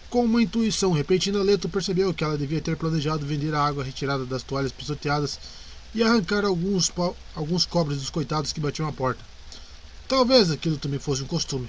Com 0.08 0.24
uma 0.24 0.42
intuição 0.42 0.92
repentina, 0.92 1.42
Leto 1.42 1.68
percebeu 1.68 2.12
que 2.12 2.24
ela 2.24 2.36
devia 2.36 2.60
ter 2.60 2.76
planejado 2.76 3.24
vender 3.24 3.54
a 3.54 3.65
água 3.65 3.84
retirada 3.84 4.26
das 4.26 4.42
toalhas 4.42 4.72
pisoteadas 4.72 5.38
e 5.94 6.02
arrancar 6.02 6.44
alguns, 6.44 6.90
alguns 7.34 7.65
cobres 7.65 7.99
dos 7.99 8.10
coitados 8.10 8.52
que 8.52 8.60
batiam 8.60 8.88
a 8.88 8.92
porta. 8.92 9.24
Talvez 10.08 10.50
aquilo 10.50 10.78
também 10.78 10.99
fosse 10.99 11.22
um 11.22 11.26
costume. 11.26 11.68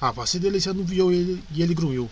A 0.00 0.12
face 0.12 0.40
dele 0.40 0.60
se 0.60 0.68
anuviou 0.68 1.12
e 1.12 1.16
ele, 1.16 1.44
e 1.52 1.62
ele 1.62 1.74
grunhiu. 1.74 2.10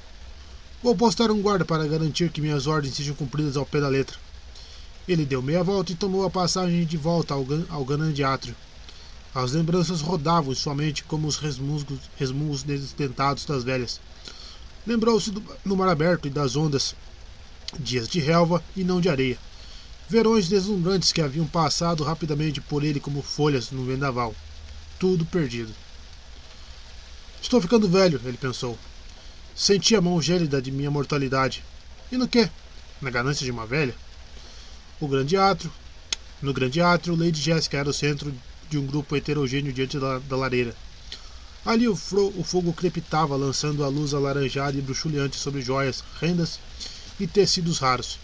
Vou 0.83 0.97
postar 0.97 1.31
um 1.31 1.43
guarda 1.43 1.63
para 1.63 1.87
garantir 1.87 2.31
que 2.31 2.41
minhas 2.41 2.67
ordens 2.67 2.95
sejam 2.95 3.15
cumpridas 3.15 3.55
ao 3.55 3.67
pé 3.67 3.83
da 3.83 3.89
letra. 3.89 4.17
Ele 5.07 5.27
deu 5.27 5.43
meia 5.43 5.63
volta 5.63 5.93
e 5.93 5.95
tomou 5.95 6.25
a 6.25 6.31
passagem 6.31 6.87
de 6.87 6.97
volta 6.97 7.35
ao, 7.35 7.47
ao 7.69 7.85
grande 7.85 8.25
átrio. 8.25 8.57
As 9.35 9.53
lembranças 9.53 10.01
rodavam 10.01 10.53
em 10.53 10.57
sua 10.57 10.75
mente 10.75 11.05
como 11.05 11.29
os 11.29 11.37
resmungos, 11.37 11.85
resmungos 12.17 12.63
desdentados 12.63 13.45
das 13.45 13.63
velhas. 13.63 14.01
Lembrou-se 14.87 15.31
do 15.31 15.77
mar 15.77 15.89
aberto 15.91 16.27
e 16.27 16.31
das 16.31 16.57
ondas, 16.57 16.97
dias 17.79 18.09
de 18.09 18.19
relva 18.19 18.65
e 18.75 18.83
não 18.83 19.03
de 19.03 19.11
areia. 19.11 19.39
Verões 20.09 20.49
deslumbrantes 20.49 21.13
que 21.13 21.21
haviam 21.21 21.47
passado 21.47 22.03
rapidamente 22.03 22.59
por 22.59 22.83
ele 22.83 22.99
como 22.99 23.21
folhas 23.21 23.71
no 23.71 23.85
vendaval. 23.85 24.35
Tudo 24.99 25.27
perdido. 25.27 25.75
Estou 27.43 27.61
ficando 27.61 27.87
velho, 27.87 28.19
ele 28.25 28.39
pensou. 28.39 28.79
Senti 29.60 29.94
a 29.94 30.01
mão 30.01 30.23
gélida 30.23 30.62
de 30.62 30.73
minha 30.73 30.91
mortalidade. 30.91 31.62
E 32.10 32.17
no 32.17 32.26
quê? 32.26 32.49
Na 32.99 33.10
ganância 33.10 33.44
de 33.44 33.51
uma 33.51 33.67
velha? 33.67 33.94
O 34.99 35.07
grande 35.07 35.37
átrio. 35.37 35.71
No 36.41 36.55
grande 36.55 36.81
átrio, 36.81 37.15
Lady 37.15 37.43
Jessica 37.43 37.76
era 37.76 37.91
o 37.91 37.93
centro 37.93 38.33
de 38.71 38.78
um 38.78 38.87
grupo 38.87 39.15
heterogêneo 39.15 39.71
diante 39.71 39.99
da, 39.99 40.19
da 40.19 40.35
lareira. 40.35 40.75
Ali 41.62 41.87
o, 41.87 41.94
fro, 41.94 42.33
o, 42.39 42.43
fogo 42.43 42.73
crepitava, 42.73 43.37
lançando 43.37 43.85
a 43.85 43.89
luz 43.89 44.15
alaranjada 44.15 44.78
e 44.78 44.81
bruxuleante 44.81 45.37
sobre 45.37 45.60
joias, 45.60 46.03
rendas 46.19 46.59
e 47.21 47.26
tecidos 47.26 47.81
raros. 47.81 48.19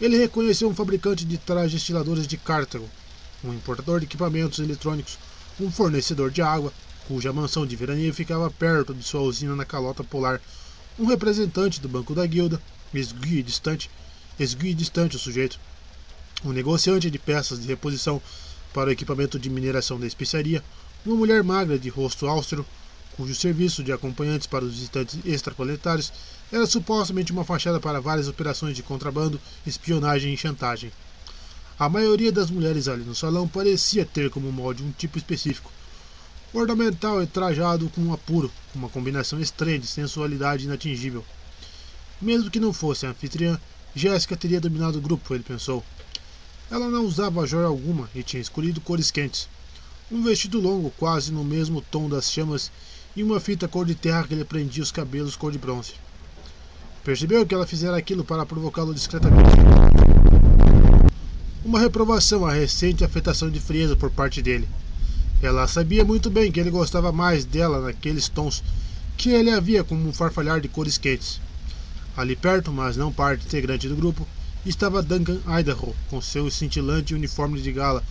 Ele 0.00 0.18
reconheceu 0.18 0.68
um 0.68 0.74
fabricante 0.74 1.24
de 1.24 1.38
trajes 1.38 1.74
destiladores 1.74 2.26
de 2.26 2.36
Cartago, 2.36 2.90
um 3.44 3.54
importador 3.54 4.00
de 4.00 4.06
equipamentos 4.06 4.58
eletrônicos, 4.58 5.16
um 5.60 5.70
fornecedor 5.70 6.32
de 6.32 6.42
água, 6.42 6.72
cuja 7.06 7.32
mansão 7.32 7.64
de 7.66 7.76
veraneio 7.76 8.12
ficava 8.12 8.50
perto 8.50 8.92
de 8.92 9.02
sua 9.02 9.20
usina 9.20 9.54
na 9.54 9.64
calota 9.64 10.02
polar, 10.02 10.40
um 10.98 11.06
representante 11.06 11.80
do 11.80 11.88
banco 11.88 12.14
da 12.14 12.26
guilda, 12.26 12.60
esguio 12.92 13.38
e 13.38 13.42
distante, 13.42 13.90
esguio 14.38 14.70
e 14.70 14.74
distante 14.74 15.16
o 15.16 15.18
sujeito, 15.18 15.58
um 16.44 16.52
negociante 16.52 17.10
de 17.10 17.18
peças 17.18 17.60
de 17.60 17.66
reposição 17.66 18.20
para 18.72 18.88
o 18.88 18.92
equipamento 18.92 19.38
de 19.38 19.48
mineração 19.48 19.98
da 20.00 20.06
especiaria, 20.06 20.62
uma 21.04 21.16
mulher 21.16 21.42
magra 21.42 21.78
de 21.78 21.88
rosto 21.88 22.26
austero, 22.26 22.66
cujo 23.16 23.34
serviço 23.34 23.82
de 23.82 23.92
acompanhantes 23.92 24.46
para 24.46 24.64
os 24.64 24.74
visitantes 24.74 25.18
extraplanetários 25.24 26.12
era 26.52 26.66
supostamente 26.66 27.32
uma 27.32 27.44
fachada 27.44 27.80
para 27.80 28.00
várias 28.00 28.28
operações 28.28 28.76
de 28.76 28.82
contrabando, 28.82 29.40
espionagem 29.66 30.34
e 30.34 30.36
chantagem. 30.36 30.92
A 31.78 31.88
maioria 31.88 32.32
das 32.32 32.50
mulheres 32.50 32.88
ali 32.88 33.04
no 33.04 33.14
salão 33.14 33.46
parecia 33.46 34.04
ter 34.04 34.30
como 34.30 34.52
molde 34.52 34.82
um 34.82 34.92
tipo 34.92 35.18
específico, 35.18 35.70
ornamental 36.52 37.22
e 37.22 37.26
trajado 37.26 37.88
com 37.90 38.12
apuro, 38.12 38.50
com 38.72 38.78
uma 38.78 38.88
combinação 38.88 39.40
estranha 39.40 39.78
de 39.78 39.86
sensualidade 39.86 40.64
inatingível. 40.64 41.24
Mesmo 42.20 42.50
que 42.50 42.60
não 42.60 42.72
fosse 42.72 43.06
a 43.06 43.10
anfitriã, 43.10 43.60
Jéssica 43.94 44.36
teria 44.36 44.60
dominado 44.60 44.98
o 44.98 45.00
grupo, 45.00 45.34
ele 45.34 45.42
pensou. 45.42 45.84
Ela 46.70 46.88
não 46.88 47.04
usava 47.04 47.46
joia 47.46 47.66
alguma 47.66 48.08
e 48.14 48.22
tinha 48.22 48.40
escolhido 48.40 48.80
cores 48.80 49.10
quentes. 49.10 49.48
Um 50.10 50.22
vestido 50.22 50.60
longo, 50.60 50.90
quase 50.98 51.32
no 51.32 51.44
mesmo 51.44 51.80
tom 51.80 52.08
das 52.08 52.30
chamas, 52.30 52.70
e 53.14 53.22
uma 53.22 53.40
fita 53.40 53.66
cor 53.66 53.86
de 53.86 53.94
terra 53.94 54.26
que 54.26 54.34
lhe 54.34 54.44
prendia 54.44 54.82
os 54.82 54.92
cabelos 54.92 55.36
cor 55.36 55.50
de 55.50 55.58
bronze. 55.58 55.94
Percebeu 57.02 57.46
que 57.46 57.54
ela 57.54 57.66
fizera 57.66 57.96
aquilo 57.96 58.24
para 58.24 58.44
provocá-lo 58.44 58.92
discretamente. 58.92 59.50
Uma 61.64 61.80
reprovação 61.80 62.44
à 62.44 62.52
recente 62.52 63.04
afetação 63.04 63.50
de 63.50 63.60
frieza 63.60 63.96
por 63.96 64.10
parte 64.10 64.42
dele. 64.42 64.68
Ela 65.42 65.68
sabia 65.68 66.04
muito 66.04 66.30
bem 66.30 66.50
que 66.50 66.58
ele 66.58 66.70
gostava 66.70 67.12
mais 67.12 67.44
dela 67.44 67.80
naqueles 67.80 68.28
tons 68.28 68.64
que 69.16 69.30
ele 69.30 69.50
havia 69.50 69.82
como 69.82 70.08
um 70.08 70.12
farfalhar 70.12 70.60
de 70.60 70.68
cores 70.68 70.98
quentes. 70.98 71.40
Ali 72.16 72.36
perto, 72.36 72.72
mas 72.72 72.96
não 72.96 73.12
parte 73.12 73.46
integrante 73.46 73.88
do 73.88 73.96
grupo, 73.96 74.26
estava 74.64 75.02
Duncan 75.02 75.38
Idaho, 75.46 75.94
com 76.10 76.20
seu 76.20 76.50
cintilante 76.50 77.14
uniforme 77.14 77.60
de 77.60 77.72
gala, 77.72 78.02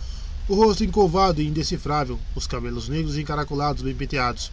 o 0.48 0.54
rosto 0.54 0.84
encovado 0.84 1.42
e 1.42 1.46
indecifrável, 1.46 2.18
os 2.34 2.46
cabelos 2.46 2.88
negros 2.88 3.18
encaracolados 3.18 3.82
bem 3.82 3.94
penteados. 3.94 4.52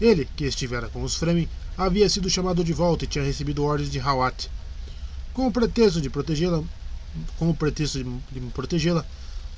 Ele, 0.00 0.28
que 0.36 0.44
estivera 0.44 0.88
com 0.88 1.02
os 1.02 1.14
Fremen, 1.14 1.48
havia 1.76 2.08
sido 2.08 2.28
chamado 2.28 2.64
de 2.64 2.72
volta 2.72 3.04
e 3.04 3.08
tinha 3.08 3.24
recebido 3.24 3.64
ordens 3.64 3.90
de 3.90 4.00
Hawat. 4.00 4.50
Com 5.32 5.46
o 5.46 5.52
pretexto 5.52 6.00
de 6.00 6.10
protegê-la, 6.10 6.62
com 7.36 7.50
o 7.50 7.54
pretexto 7.54 8.04
de, 8.32 8.40
protegê-la, 8.52 9.04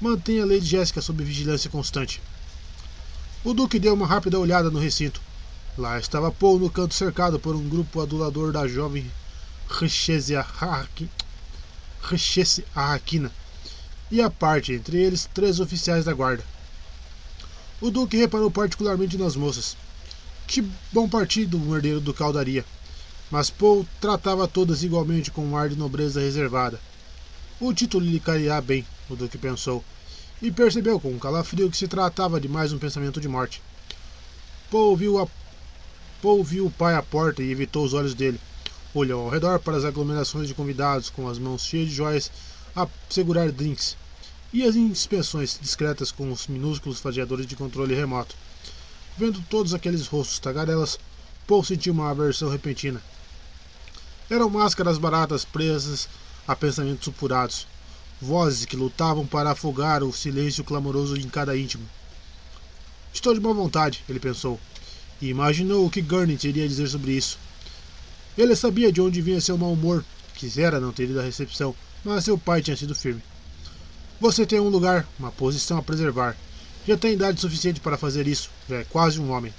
mantenha 0.00 0.42
a 0.42 0.47
Lady 0.47 0.65
Jéssica 0.65 1.02
sob 1.02 1.22
vigilância 1.22 1.68
constante. 1.68 2.22
O 3.44 3.52
Duque 3.52 3.78
deu 3.78 3.94
uma 3.94 4.06
rápida 4.06 4.38
olhada 4.38 4.70
no 4.70 4.78
recinto. 4.78 5.20
Lá 5.76 5.99
estava 5.99 6.33
Paul 6.33 6.58
no 6.58 6.70
canto 6.70 6.94
cercado 6.94 7.38
por 7.38 7.54
um 7.54 7.68
grupo 7.68 8.00
adulador 8.00 8.52
da 8.52 8.66
jovem 8.66 9.10
Richezia 9.68 10.44
Rechesse 12.02 12.65
Arraquina, 12.74 13.31
e 14.10 14.20
a 14.20 14.31
parte 14.31 14.72
entre 14.72 14.99
eles 15.00 15.28
três 15.33 15.60
oficiais 15.60 16.04
da 16.04 16.12
guarda. 16.12 16.44
O 17.81 17.90
Duque 17.90 18.16
reparou 18.16 18.50
particularmente 18.50 19.16
nas 19.16 19.36
moças. 19.36 19.76
Que 20.47 20.62
bom 20.92 21.08
partido 21.08 21.56
um 21.56 21.74
herdeiro 21.74 22.00
do 22.00 22.12
daria. 22.33 22.65
Mas 23.31 23.49
Paul 23.49 23.86
tratava 24.00 24.49
todas 24.49 24.83
igualmente 24.83 25.31
com 25.31 25.47
um 25.47 25.56
ar 25.56 25.68
de 25.68 25.76
nobreza 25.76 26.20
reservada. 26.20 26.81
O 27.60 27.72
título 27.72 28.04
lhe 28.04 28.18
cairá 28.18 28.60
bem, 28.60 28.84
o 29.14 29.16
Duque 29.16 29.38
pensou, 29.38 29.84
e 30.40 30.50
percebeu 30.50 30.98
com 30.98 31.10
um 31.10 31.18
calafrio 31.18 31.70
que 31.70 31.76
se 31.76 31.86
tratava 31.86 32.40
de 32.40 32.48
mais 32.48 32.72
um 32.72 32.78
pensamento 32.78 33.20
de 33.20 33.28
morte. 33.28 33.62
Paul 34.70 34.96
viu, 34.96 35.18
a... 35.18 35.26
Paul 36.22 36.42
viu 36.42 36.66
o 36.66 36.70
pai 36.70 36.94
à 36.94 37.02
porta 37.02 37.42
e 37.42 37.50
evitou 37.50 37.84
os 37.84 37.92
olhos 37.92 38.14
dele. 38.14 38.40
Olhou 38.94 39.24
ao 39.24 39.30
redor 39.30 39.58
para 39.60 39.76
as 39.76 39.84
aglomerações 39.84 40.48
de 40.48 40.54
convidados 40.54 41.10
com 41.10 41.28
as 41.28 41.38
mãos 41.38 41.64
cheias 41.64 41.88
de 41.88 41.94
joias 41.94 42.30
a 42.74 42.86
segurar 43.08 43.50
drinks 43.52 43.96
e 44.52 44.64
as 44.64 44.74
inspeções 44.74 45.58
discretas 45.60 46.10
com 46.10 46.30
os 46.32 46.46
minúsculos 46.46 47.00
fadeadores 47.00 47.46
de 47.46 47.56
controle 47.56 47.94
remoto. 47.94 48.34
Vendo 49.16 49.42
todos 49.48 49.74
aqueles 49.74 50.06
rostos 50.06 50.38
tagarelas, 50.38 50.98
Paul 51.46 51.64
sentiu 51.64 51.92
uma 51.92 52.10
aversão 52.10 52.48
repentina. 52.48 53.02
Eram 54.28 54.48
máscaras 54.48 54.98
baratas 54.98 55.44
presas 55.44 56.08
a 56.46 56.56
pensamentos 56.56 57.04
supurados, 57.04 57.66
vozes 58.20 58.65
que 58.65 58.76
lutavam 58.76 59.26
para 59.26 59.53
afogar 59.53 60.03
o 60.03 60.12
silêncio 60.12 60.62
clamoroso 60.62 61.17
em 61.17 61.28
cada 61.28 61.56
íntimo. 61.56 61.88
Estou 63.12 63.35
de 63.35 63.40
boa 63.40 63.54
vontade, 63.54 64.04
ele 64.08 64.20
pensou, 64.20 64.60
e 65.20 65.28
imaginou 65.28 65.86
o 65.86 65.90
que 65.90 66.03
Gurney 66.03 66.38
iria 66.44 66.69
dizer 66.69 66.88
sobre 66.88 67.12
isso. 67.12 67.38
Ele 68.36 68.54
sabia 68.54 68.92
de 68.92 69.01
onde 69.01 69.20
vinha 69.20 69.40
seu 69.40 69.58
mau 69.58 69.72
humor. 69.72 70.04
Quisera 70.35 70.81
não 70.81 70.92
ter 70.92 71.04
ido 71.04 71.20
à 71.20 71.22
recepção, 71.22 71.74
mas 72.04 72.24
seu 72.24 72.38
pai 72.38 72.62
tinha 72.62 72.76
sido 72.76 72.94
firme. 72.94 73.22
Você 74.20 74.47
tem 74.47 74.60
um 74.60 74.69
lugar, 74.69 75.06
uma 75.19 75.33
posição 75.33 75.78
a 75.78 75.83
preservar. 75.83 76.36
Já 76.86 76.97
tem 76.97 77.12
idade 77.12 77.40
suficiente 77.40 77.81
para 77.81 77.99
fazer 77.99 78.26
isso. 78.26 78.51
Já 78.69 78.76
é 78.76 78.85
quase 78.85 79.20
um 79.20 79.31
homem. 79.31 79.53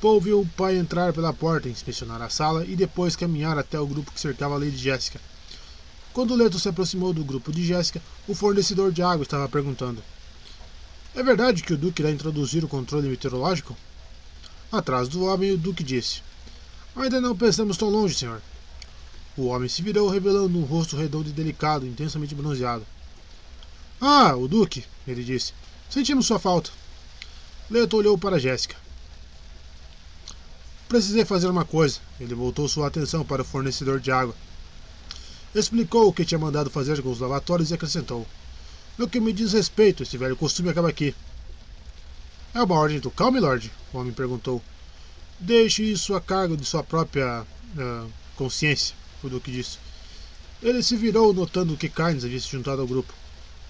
Paul 0.00 0.20
viu 0.20 0.40
o 0.40 0.46
pai 0.46 0.78
entrar 0.78 1.12
pela 1.12 1.32
porta, 1.32 1.68
inspecionar 1.68 2.22
a 2.22 2.30
sala 2.30 2.64
e 2.64 2.74
depois 2.74 3.16
caminhar 3.16 3.58
até 3.58 3.78
o 3.78 3.86
grupo 3.86 4.12
que 4.12 4.20
cercava 4.20 4.54
a 4.54 4.58
Lady 4.58 4.76
Jéssica. 4.76 5.20
Quando 6.12 6.34
Leto 6.34 6.58
se 6.58 6.68
aproximou 6.68 7.12
do 7.12 7.24
grupo 7.24 7.52
de 7.52 7.64
Jéssica, 7.64 8.02
o 8.26 8.34
fornecedor 8.34 8.90
de 8.90 9.02
água 9.02 9.22
estava 9.22 9.48
perguntando: 9.48 10.02
É 11.14 11.22
verdade 11.22 11.62
que 11.62 11.72
o 11.72 11.78
Duque 11.78 12.02
irá 12.02 12.10
introduzir 12.10 12.64
o 12.64 12.68
controle 12.68 13.08
meteorológico? 13.08 13.76
Atrás 14.72 15.08
do 15.08 15.24
homem, 15.24 15.52
o 15.52 15.58
Duque 15.58 15.84
disse: 15.84 16.22
Ainda 16.96 17.20
não 17.20 17.36
pensamos 17.36 17.76
tão 17.76 17.88
longe, 17.88 18.14
senhor. 18.14 18.42
O 19.36 19.46
homem 19.46 19.68
se 19.68 19.82
virou, 19.82 20.08
revelando 20.08 20.58
um 20.58 20.64
rosto 20.64 20.96
redondo 20.96 21.28
e 21.28 21.32
delicado, 21.32 21.86
intensamente 21.86 22.34
bronzeado. 22.34 22.84
Ah, 24.00 24.34
o 24.34 24.48
Duque, 24.48 24.84
ele 25.06 25.22
disse. 25.22 25.52
Sentimos 25.88 26.26
sua 26.26 26.38
falta. 26.38 26.70
Leto 27.70 27.96
olhou 27.96 28.18
para 28.18 28.38
Jéssica. 28.38 28.76
Precisei 30.88 31.24
fazer 31.24 31.48
uma 31.48 31.64
coisa. 31.64 32.00
Ele 32.18 32.34
voltou 32.34 32.68
sua 32.68 32.88
atenção 32.88 33.24
para 33.24 33.42
o 33.42 33.44
fornecedor 33.44 34.00
de 34.00 34.10
água. 34.10 34.34
Explicou 35.54 36.08
o 36.08 36.12
que 36.12 36.24
tinha 36.24 36.38
mandado 36.38 36.70
fazer 36.70 37.02
com 37.02 37.10
os 37.10 37.18
lavatórios 37.18 37.70
e 37.70 37.74
acrescentou: 37.74 38.26
No 38.96 39.08
que 39.08 39.18
me 39.18 39.32
diz 39.32 39.52
respeito, 39.52 40.02
esse 40.02 40.16
velho 40.16 40.36
costume 40.36 40.70
acaba 40.70 40.88
aqui. 40.88 41.14
É 42.54 42.62
uma 42.62 42.76
ordem 42.76 43.00
do 43.00 43.10
cal, 43.10 43.32
milord? 43.32 43.70
O 43.92 43.98
homem 43.98 44.12
perguntou. 44.12 44.62
Deixe 45.38 45.82
isso 45.82 46.14
a 46.14 46.20
cargo 46.20 46.56
de 46.56 46.64
sua 46.64 46.84
própria 46.84 47.42
uh, 47.42 48.10
consciência, 48.36 48.94
o 49.22 49.28
Duque 49.28 49.50
disse. 49.50 49.78
Ele 50.62 50.82
se 50.82 50.94
virou, 50.96 51.32
notando 51.32 51.76
que 51.76 51.88
Kynes 51.88 52.24
havia 52.24 52.38
se 52.38 52.48
juntado 52.48 52.82
ao 52.82 52.86
grupo. 52.86 53.12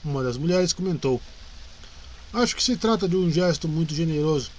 Uma 0.04 0.22
das 0.22 0.36
mulheres 0.36 0.72
comentou: 0.72 1.20
Acho 2.32 2.54
que 2.54 2.62
se 2.62 2.76
trata 2.76 3.08
de 3.08 3.16
um 3.16 3.30
gesto 3.30 3.68
muito 3.68 3.94
generoso. 3.94 4.50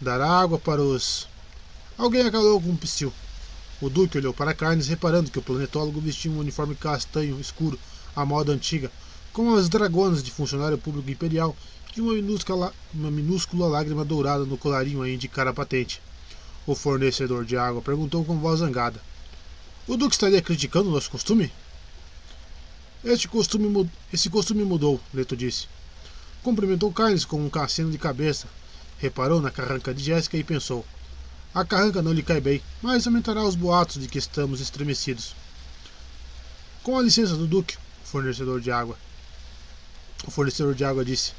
Dar 0.00 0.20
água 0.20 0.58
para 0.58 0.82
os. 0.82 1.26
Alguém 1.96 2.22
acalou 2.22 2.60
com 2.60 2.70
um 2.70 2.76
psil. 2.76 3.12
O 3.84 3.90
Duque 3.90 4.16
olhou 4.16 4.32
para 4.32 4.54
Kynes, 4.54 4.88
reparando 4.88 5.30
que 5.30 5.38
o 5.38 5.42
planetólogo 5.42 6.00
vestia 6.00 6.30
um 6.30 6.38
uniforme 6.38 6.74
castanho 6.74 7.38
escuro, 7.38 7.78
à 8.16 8.24
moda 8.24 8.50
antiga, 8.50 8.90
com 9.30 9.54
as 9.54 9.68
dragonas 9.68 10.22
de 10.22 10.30
funcionário 10.30 10.78
público 10.78 11.10
imperial 11.10 11.54
e 11.94 12.00
uma 12.00 12.14
minúscula, 12.14 12.72
uma 12.94 13.10
minúscula 13.10 13.68
lágrima 13.68 14.02
dourada 14.02 14.46
no 14.46 14.56
colarinho 14.56 15.02
a 15.02 15.10
indicar 15.10 15.46
a 15.46 15.52
patente. 15.52 16.00
O 16.66 16.74
fornecedor 16.74 17.44
de 17.44 17.58
água 17.58 17.82
perguntou 17.82 18.24
com 18.24 18.38
voz 18.38 18.60
zangada: 18.60 19.02
O 19.86 19.98
Duque 19.98 20.14
estaria 20.14 20.40
criticando 20.40 20.88
nosso 20.88 21.10
costume? 21.10 21.52
Este 23.04 23.28
costume, 23.28 23.90
esse 24.10 24.30
costume 24.30 24.64
mudou, 24.64 24.98
Leto 25.12 25.36
disse. 25.36 25.66
Cumprimentou 26.42 26.90
Kynes 26.90 27.26
com 27.26 27.36
um 27.36 27.50
caceno 27.50 27.90
de 27.90 27.98
cabeça. 27.98 28.48
Reparou 28.96 29.42
na 29.42 29.50
carranca 29.50 29.92
de 29.92 30.02
Jéssica 30.02 30.38
e 30.38 30.42
pensou: 30.42 30.86
A 31.54 31.64
carranca 31.64 32.02
não 32.02 32.12
lhe 32.12 32.22
cai 32.22 32.40
bem, 32.40 32.60
mas 32.82 33.06
aumentará 33.06 33.42
os 33.44 33.54
boatos 33.54 34.02
de 34.02 34.08
que 34.08 34.18
estamos 34.18 34.60
estremecidos. 34.60 35.34
Com 36.82 36.98
a 36.98 37.02
licença 37.02 37.36
do 37.36 37.46
Duque, 37.46 37.76
fornecedor 38.04 38.60
de 38.60 38.70
água. 38.70 38.96
O 40.26 40.30
fornecedor 40.30 40.74
de 40.74 40.84
água 40.84 41.04
disse: 41.04 41.32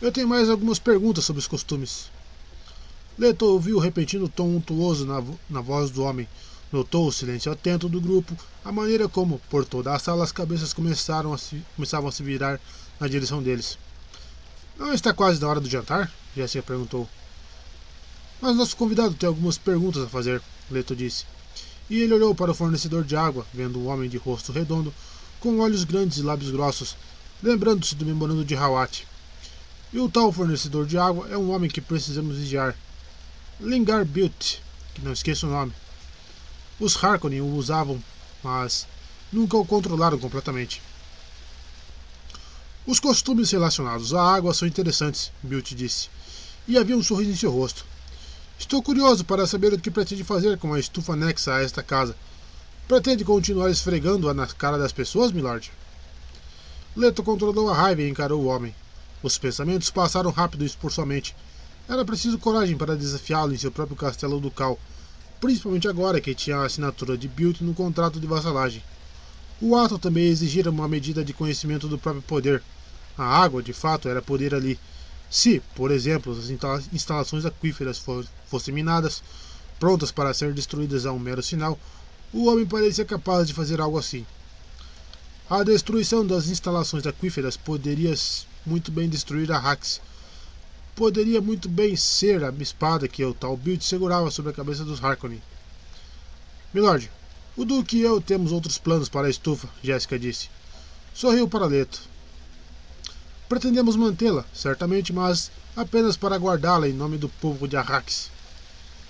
eu 0.00 0.10
tenho 0.10 0.26
mais 0.26 0.48
algumas 0.48 0.78
perguntas 0.78 1.26
sobre 1.26 1.40
os 1.40 1.46
costumes. 1.46 2.10
Leto 3.18 3.44
ouviu 3.44 3.76
o 3.76 3.80
repentino 3.80 4.30
tom 4.30 4.56
untuoso 4.56 5.04
na, 5.04 5.22
na 5.48 5.60
voz 5.60 5.90
do 5.90 6.02
homem. 6.02 6.26
Notou 6.72 7.06
o 7.06 7.12
silêncio 7.12 7.52
atento 7.52 7.86
do 7.86 8.00
grupo, 8.00 8.34
a 8.64 8.72
maneira 8.72 9.08
como, 9.10 9.42
por 9.50 9.66
toda 9.66 9.92
a 9.92 9.98
sala, 9.98 10.24
as 10.24 10.32
cabeças 10.32 10.72
começaram 10.72 11.34
a 11.34 11.38
se, 11.38 11.62
começavam 11.76 12.08
a 12.08 12.12
se 12.12 12.22
virar 12.22 12.58
na 12.98 13.08
direção 13.08 13.42
deles. 13.42 13.76
Não 14.78 14.94
está 14.94 15.12
quase 15.12 15.38
na 15.38 15.48
hora 15.48 15.60
do 15.60 15.68
jantar? 15.68 16.10
Jéssica 16.34 16.62
perguntou. 16.62 17.06
Mas 18.40 18.56
nosso 18.56 18.76
convidado 18.76 19.14
tem 19.14 19.26
algumas 19.26 19.58
perguntas 19.58 20.02
a 20.02 20.08
fazer, 20.08 20.40
Leto 20.70 20.96
disse. 20.96 21.26
E 21.90 22.00
ele 22.00 22.14
olhou 22.14 22.34
para 22.34 22.52
o 22.52 22.54
fornecedor 22.54 23.04
de 23.04 23.14
água, 23.14 23.46
vendo 23.52 23.78
um 23.78 23.88
homem 23.88 24.08
de 24.08 24.16
rosto 24.16 24.50
redondo, 24.50 24.94
com 25.40 25.58
olhos 25.58 25.84
grandes 25.84 26.18
e 26.18 26.22
lábios 26.22 26.50
grossos, 26.50 26.96
lembrando-se 27.42 27.94
do 27.94 28.06
memorando 28.06 28.44
de 28.44 28.56
Hawat. 28.56 29.06
E 29.92 29.98
o 29.98 30.08
tal 30.08 30.32
fornecedor 30.32 30.86
de 30.86 30.96
água 30.96 31.28
é 31.28 31.36
um 31.36 31.50
homem 31.50 31.68
que 31.68 31.80
precisamos 31.80 32.38
vigiar. 32.38 32.76
Lingar 33.60 34.04
Butte, 34.04 34.62
que 34.94 35.02
não 35.02 35.12
esqueça 35.12 35.46
o 35.46 35.50
nome. 35.50 35.72
Os 36.78 36.96
Harkonnen 37.02 37.42
o 37.42 37.54
usavam, 37.56 38.02
mas 38.42 38.86
nunca 39.30 39.56
o 39.56 39.66
controlaram 39.66 40.18
completamente. 40.18 40.80
Os 42.86 42.98
costumes 42.98 43.50
relacionados 43.50 44.14
à 44.14 44.22
água 44.22 44.54
são 44.54 44.66
interessantes, 44.66 45.30
Butte 45.42 45.74
disse, 45.74 46.08
e 46.66 46.78
havia 46.78 46.96
um 46.96 47.02
sorriso 47.02 47.32
em 47.32 47.36
seu 47.36 47.50
rosto. 47.50 47.89
Estou 48.60 48.82
curioso 48.82 49.24
para 49.24 49.46
saber 49.46 49.72
o 49.72 49.80
que 49.80 49.90
pretende 49.90 50.22
fazer 50.22 50.58
com 50.58 50.74
a 50.74 50.78
estufa 50.78 51.14
anexa 51.14 51.54
a 51.54 51.62
esta 51.62 51.82
casa. 51.82 52.14
Pretende 52.86 53.24
continuar 53.24 53.70
esfregando-a 53.70 54.34
na 54.34 54.46
cara 54.46 54.76
das 54.76 54.92
pessoas, 54.92 55.32
milord? 55.32 55.72
Leto 56.94 57.22
controlou 57.22 57.70
a 57.70 57.74
raiva 57.74 58.02
e 58.02 58.08
encarou 58.10 58.42
o 58.42 58.46
homem. 58.46 58.74
Os 59.22 59.38
pensamentos 59.38 59.88
passaram 59.90 60.30
rápido 60.30 60.70
por 60.78 60.92
sua 60.92 61.06
mente. 61.06 61.34
Era 61.88 62.04
preciso 62.04 62.38
coragem 62.38 62.76
para 62.76 62.94
desafiá-lo 62.94 63.54
em 63.54 63.56
seu 63.56 63.72
próprio 63.72 63.96
castelo 63.96 64.38
ducal, 64.38 64.78
principalmente 65.40 65.88
agora 65.88 66.20
que 66.20 66.34
tinha 66.34 66.58
a 66.58 66.66
assinatura 66.66 67.16
de 67.16 67.28
Bilt 67.28 67.62
no 67.62 67.72
contrato 67.72 68.20
de 68.20 68.26
vassalagem. 68.26 68.84
O 69.58 69.74
ato 69.74 69.98
também 69.98 70.26
exigira 70.26 70.70
uma 70.70 70.86
medida 70.86 71.24
de 71.24 71.32
conhecimento 71.32 71.88
do 71.88 71.98
próprio 71.98 72.22
poder. 72.22 72.62
A 73.16 73.24
água, 73.24 73.62
de 73.62 73.72
fato, 73.72 74.06
era 74.06 74.20
poder 74.20 74.54
ali. 74.54 74.78
Se, 75.30 75.62
por 75.76 75.92
exemplo, 75.92 76.32
as 76.32 76.50
instalações 76.92 77.46
aquíferas 77.46 78.02
fossem 78.48 78.74
minadas, 78.74 79.22
prontas 79.78 80.10
para 80.10 80.34
ser 80.34 80.52
destruídas 80.52 81.06
a 81.06 81.12
um 81.12 81.20
mero 81.20 81.40
sinal, 81.40 81.78
o 82.32 82.46
homem 82.46 82.66
parecia 82.66 83.04
capaz 83.04 83.46
de 83.46 83.54
fazer 83.54 83.80
algo 83.80 83.96
assim. 83.96 84.26
A 85.48 85.62
destruição 85.62 86.26
das 86.26 86.48
instalações 86.48 87.06
aquíferas 87.06 87.56
poderia 87.56 88.12
muito 88.66 88.90
bem 88.90 89.08
destruir 89.08 89.50
a 89.52 89.58
Hax. 89.58 90.00
Poderia 90.96 91.40
muito 91.40 91.68
bem 91.68 91.94
ser 91.96 92.44
a 92.44 92.52
espada 92.58 93.08
que 93.08 93.24
o 93.24 93.32
tal 93.32 93.56
Build 93.56 93.84
segurava 93.84 94.30
sobre 94.30 94.50
a 94.50 94.54
cabeça 94.54 94.84
dos 94.84 95.02
Harkonnen. 95.02 95.42
Milord, 96.74 97.10
o 97.56 97.64
Duque 97.64 97.98
e 97.98 98.02
eu 98.02 98.20
temos 98.20 98.52
outros 98.52 98.78
planos 98.78 99.08
para 99.08 99.28
a 99.28 99.30
estufa, 99.30 99.68
Jéssica 99.82 100.18
disse. 100.18 100.48
Sorriu 101.14 101.48
para 101.48 101.66
Leto. 101.66 102.09
Pretendemos 103.50 103.96
mantê-la, 103.96 104.44
certamente, 104.54 105.12
mas 105.12 105.50
apenas 105.74 106.16
para 106.16 106.36
guardá-la 106.36 106.88
em 106.88 106.92
nome 106.92 107.18
do 107.18 107.28
povo 107.28 107.66
de 107.66 107.76
Arrax. 107.76 108.30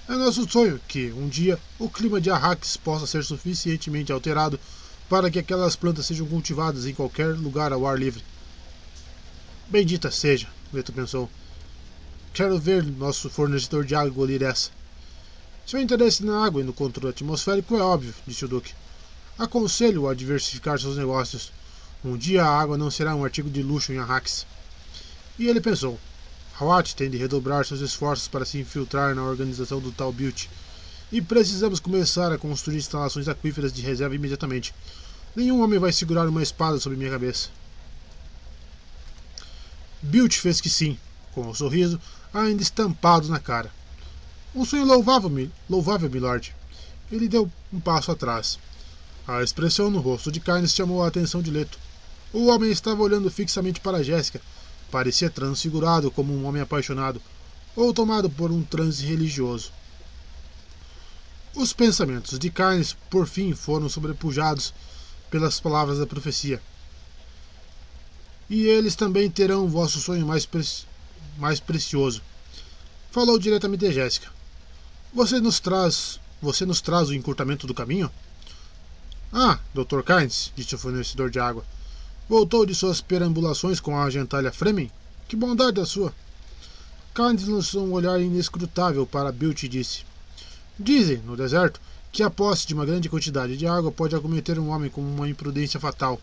É 0.08 0.15
nosso 0.15 0.51
sonho 0.51 0.81
que, 0.89 1.12
um 1.12 1.28
dia, 1.28 1.58
o 1.78 1.90
clima 1.90 2.19
de 2.19 2.31
Arrax 2.31 2.78
possa 2.78 3.06
ser 3.06 3.23
suficientemente 3.23 4.10
alterado 4.10 4.58
para 5.10 5.31
que 5.31 5.39
aquelas 5.39 5.76
plantas 5.76 6.06
sejam 6.06 6.26
cultivadas 6.26 6.87
em 6.87 6.94
qualquer 6.94 7.37
lugar 7.37 7.71
ao 7.71 7.87
ar 7.87 7.99
livre. 7.99 8.24
Bendita 9.69 10.10
seja, 10.10 10.49
Leto 10.73 10.90
pensou. 10.90 11.28
Quero 12.33 12.58
ver 12.58 12.83
nosso 12.83 13.28
fornecedor 13.28 13.85
de 13.85 13.94
água 13.94 14.08
engolir 14.08 14.42
essa. 14.42 14.71
Seu 15.67 15.78
interesse 15.78 16.24
na 16.24 16.47
água 16.47 16.62
e 16.62 16.65
no 16.65 16.73
controle 16.73 17.10
atmosférico 17.10 17.76
é 17.76 17.83
óbvio, 17.83 18.15
disse 18.26 18.47
o 18.47 18.49
Duque. 18.49 18.73
Aconselho-o 19.39 20.08
a 20.08 20.15
diversificar 20.15 20.81
seus 20.81 20.97
negócios. 20.97 21.53
Um 22.04 22.16
dia 22.16 22.44
a 22.44 22.60
água 22.60 22.78
não 22.78 22.90
será 22.90 23.15
um 23.15 23.24
artigo 23.24 23.50
de 23.50 23.62
luxo 23.62 23.92
em 23.92 23.99
Arrax. 23.99 24.47
E 25.38 25.47
ele 25.47 25.60
pensou. 25.60 25.99
Hawat 26.58 26.97
tem 26.97 27.10
de 27.10 27.18
redobrar 27.18 27.65
seus 27.65 27.81
esforços 27.81 28.28
para 28.28 28.44
se 28.44 28.58
infiltrar 28.58 29.15
na 29.15 29.22
organização 29.22 29.81
do 29.81 29.92
tal 29.92 30.12
Built. 30.12 30.47
E 31.12 31.20
precisamos 31.20 31.81
começar 31.81 32.33
a 32.33 32.38
construir 32.38 32.78
instalações 32.78 33.28
aquíferas 33.28 33.72
de 33.72 33.83
reserva 33.83 34.15
imediatamente. 34.15 34.74
Nenhum 35.36 35.62
homem 35.62 35.78
vai 35.78 35.92
segurar 35.92 36.26
uma 36.28 36.42
espada 36.42 36.78
sobre 36.81 36.97
minha 36.97 37.10
cabeça. 37.10 37.49
Bilt 40.02 40.38
fez 40.38 40.60
que 40.60 40.70
sim, 40.70 40.99
com 41.33 41.42
o 41.42 41.50
um 41.50 41.54
sorriso 41.54 42.00
ainda 42.33 42.62
estampado 42.62 43.28
na 43.28 43.38
cara. 43.38 43.70
Um 44.54 44.65
sonho 44.65 44.84
louvável, 44.84 45.31
louvável, 45.68 46.08
milord. 46.08 46.54
Ele 47.12 47.28
deu 47.28 47.50
um 47.72 47.78
passo 47.78 48.10
atrás. 48.10 48.58
A 49.26 49.42
expressão 49.42 49.90
no 49.90 50.00
rosto 50.00 50.33
de 50.33 50.40
Carnes 50.40 50.74
chamou 50.74 51.04
a 51.04 51.08
atenção 51.08 51.42
de 51.42 51.50
Leto. 51.50 51.78
O 52.32 52.46
homem 52.46 52.70
estava 52.70 53.02
olhando 53.02 53.30
fixamente 53.30 53.80
para 53.80 54.02
Jéssica. 54.02 54.40
Parecia 54.90 55.30
transfigurado 55.30 56.10
como 56.10 56.32
um 56.32 56.46
homem 56.46 56.62
apaixonado, 56.62 57.20
ou 57.76 57.92
tomado 57.92 58.28
por 58.28 58.50
um 58.50 58.62
transe 58.62 59.04
religioso. 59.06 59.72
Os 61.54 61.72
pensamentos 61.72 62.38
de 62.38 62.50
Carnes, 62.50 62.96
por 63.08 63.26
fim, 63.26 63.54
foram 63.54 63.88
sobrepujados 63.88 64.72
pelas 65.30 65.60
palavras 65.60 65.98
da 65.98 66.06
profecia 66.06 66.60
e 68.50 68.66
eles 68.66 68.96
também 68.96 69.30
terão 69.30 69.68
vosso 69.68 70.00
sonho 70.00 70.26
mais, 70.26 70.44
pre 70.44 70.66
mais 71.38 71.60
precioso. 71.60 72.20
Falou 73.12 73.38
diretamente 73.38 73.86
a 73.86 73.92
Jéssica. 73.92 74.28
Você 75.14 75.40
nos 75.40 75.60
traz. 75.60 76.18
Você 76.42 76.66
nos 76.66 76.80
traz 76.80 77.08
o 77.08 77.14
encurtamento 77.14 77.66
do 77.66 77.74
caminho? 77.74 78.10
Ah, 79.32 79.60
Dr. 79.72 80.02
Kynes, 80.02 80.52
disse 80.56 80.74
o 80.74 80.78
fornecedor 80.78 81.30
de 81.30 81.38
água. 81.38 81.64
Voltou 82.30 82.64
de 82.64 82.76
suas 82.76 83.00
perambulações 83.00 83.80
com 83.80 83.98
a 83.98 84.08
gentalha 84.08 84.52
Fremen? 84.52 84.88
Que 85.26 85.34
bondade 85.34 85.80
a 85.80 85.84
sua! 85.84 86.14
Kynes 87.12 87.48
lançou 87.48 87.84
um 87.84 87.92
olhar 87.92 88.20
inescrutável 88.20 89.04
para 89.04 89.32
Bilt 89.32 89.64
e 89.64 89.68
disse: 89.68 90.04
Dizem, 90.78 91.16
no 91.26 91.36
deserto, 91.36 91.80
que 92.12 92.22
a 92.22 92.30
posse 92.30 92.68
de 92.68 92.72
uma 92.72 92.86
grande 92.86 93.08
quantidade 93.08 93.56
de 93.56 93.66
água 93.66 93.90
pode 93.90 94.14
acometer 94.14 94.60
um 94.60 94.68
homem 94.68 94.88
com 94.88 95.00
uma 95.00 95.28
imprudência 95.28 95.80
fatal. 95.80 96.20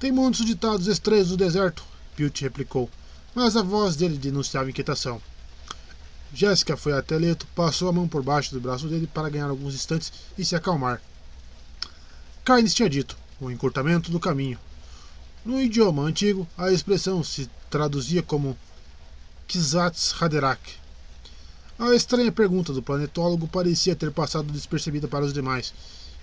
Tem 0.00 0.10
muitos 0.10 0.44
ditados 0.44 0.88
estranhos 0.88 1.30
no 1.30 1.36
deserto, 1.36 1.84
Pilt 2.16 2.40
replicou. 2.40 2.90
mas 3.36 3.56
a 3.56 3.62
voz 3.62 3.94
dele 3.94 4.18
denunciava 4.18 4.68
inquietação. 4.68 5.22
Jéssica 6.34 6.76
foi 6.76 6.92
até 6.92 7.16
Leto, 7.16 7.46
passou 7.54 7.88
a 7.88 7.92
mão 7.92 8.08
por 8.08 8.24
baixo 8.24 8.52
do 8.52 8.60
braço 8.60 8.88
dele 8.88 9.06
para 9.06 9.30
ganhar 9.30 9.48
alguns 9.48 9.76
instantes 9.76 10.12
e 10.36 10.44
se 10.44 10.56
acalmar. 10.56 11.00
Carnes 12.44 12.74
tinha 12.74 12.90
dito: 12.90 13.16
o 13.40 13.48
encurtamento 13.48 14.10
do 14.10 14.18
caminho. 14.18 14.58
No 15.48 15.58
idioma 15.58 16.02
antigo, 16.02 16.46
a 16.58 16.70
expressão 16.70 17.24
se 17.24 17.48
traduzia 17.70 18.22
como 18.22 18.54
Kizats 19.46 20.14
Haderach. 20.20 20.60
A 21.78 21.94
estranha 21.94 22.30
pergunta 22.30 22.70
do 22.70 22.82
planetólogo 22.82 23.48
parecia 23.48 23.96
ter 23.96 24.12
passado 24.12 24.52
despercebida 24.52 25.08
para 25.08 25.24
os 25.24 25.32
demais, 25.32 25.72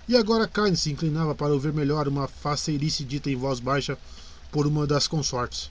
e 0.06 0.16
agora 0.16 0.46
Carne 0.46 0.76
se 0.76 0.92
inclinava 0.92 1.34
para 1.34 1.52
ouvir 1.52 1.72
melhor 1.72 2.06
uma 2.06 2.28
faceirice 2.28 3.02
dita 3.02 3.28
em 3.28 3.34
voz 3.34 3.58
baixa 3.58 3.98
por 4.52 4.64
uma 4.64 4.86
das 4.86 5.08
consortes. 5.08 5.70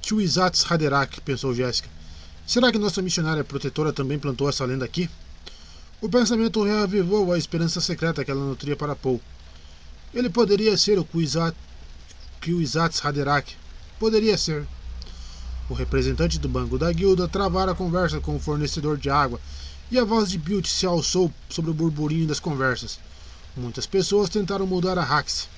Chuizats 0.00 0.64
Haderach, 0.70 1.20
pensou 1.22 1.52
Jéssica. 1.52 1.88
Será 2.46 2.70
que 2.70 2.78
nossa 2.78 3.02
missionária 3.02 3.42
protetora 3.42 3.92
também 3.92 4.16
plantou 4.16 4.48
essa 4.48 4.64
lenda 4.64 4.84
aqui? 4.84 5.10
O 6.00 6.08
pensamento 6.08 6.62
reavivou 6.62 7.32
a 7.32 7.36
esperança 7.36 7.80
secreta 7.80 8.24
que 8.24 8.30
ela 8.30 8.46
nutria 8.46 8.76
para 8.76 8.94
Paul. 8.94 9.20
Ele 10.12 10.28
poderia 10.28 10.76
ser 10.76 10.98
o 10.98 11.06
Chuizats 12.42 13.04
Haderach. 13.04 13.56
Poderia 13.98 14.36
ser. 14.36 14.66
O 15.68 15.74
representante 15.74 16.38
do 16.38 16.48
banco 16.48 16.76
da 16.76 16.92
guilda 16.92 17.28
travara 17.28 17.72
a 17.72 17.76
conversa 17.76 18.20
com 18.20 18.34
o 18.34 18.40
fornecedor 18.40 18.98
de 18.98 19.08
água 19.08 19.40
e 19.90 19.98
a 19.98 20.04
voz 20.04 20.30
de 20.30 20.38
Built 20.38 20.66
se 20.66 20.84
alçou 20.84 21.32
sobre 21.48 21.70
o 21.70 21.74
burburinho 21.74 22.26
das 22.26 22.40
conversas. 22.40 22.98
Muitas 23.56 23.86
pessoas 23.86 24.28
tentaram 24.28 24.66
mudar 24.66 24.98
a 24.98 25.02
Hax. 25.02 25.48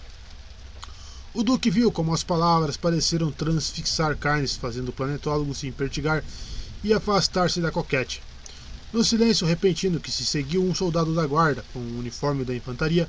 O 1.34 1.42
Duque 1.42 1.70
viu 1.70 1.90
como 1.90 2.12
as 2.12 2.22
palavras 2.22 2.76
pareceram 2.76 3.30
transfixar 3.30 4.16
carnes, 4.18 4.54
fazendo 4.54 4.90
o 4.90 4.92
planetólogo 4.92 5.54
se 5.54 5.66
impertigar 5.66 6.22
e 6.84 6.92
afastar-se 6.92 7.60
da 7.60 7.70
coquete. 7.70 8.22
No 8.92 9.02
silêncio 9.02 9.46
repentino 9.46 9.98
que 9.98 10.10
se 10.10 10.26
seguiu, 10.26 10.62
um 10.62 10.74
soldado 10.74 11.14
da 11.14 11.26
guarda, 11.26 11.64
com 11.72 11.78
o 11.78 11.98
uniforme 11.98 12.44
da 12.44 12.54
infantaria, 12.54 13.08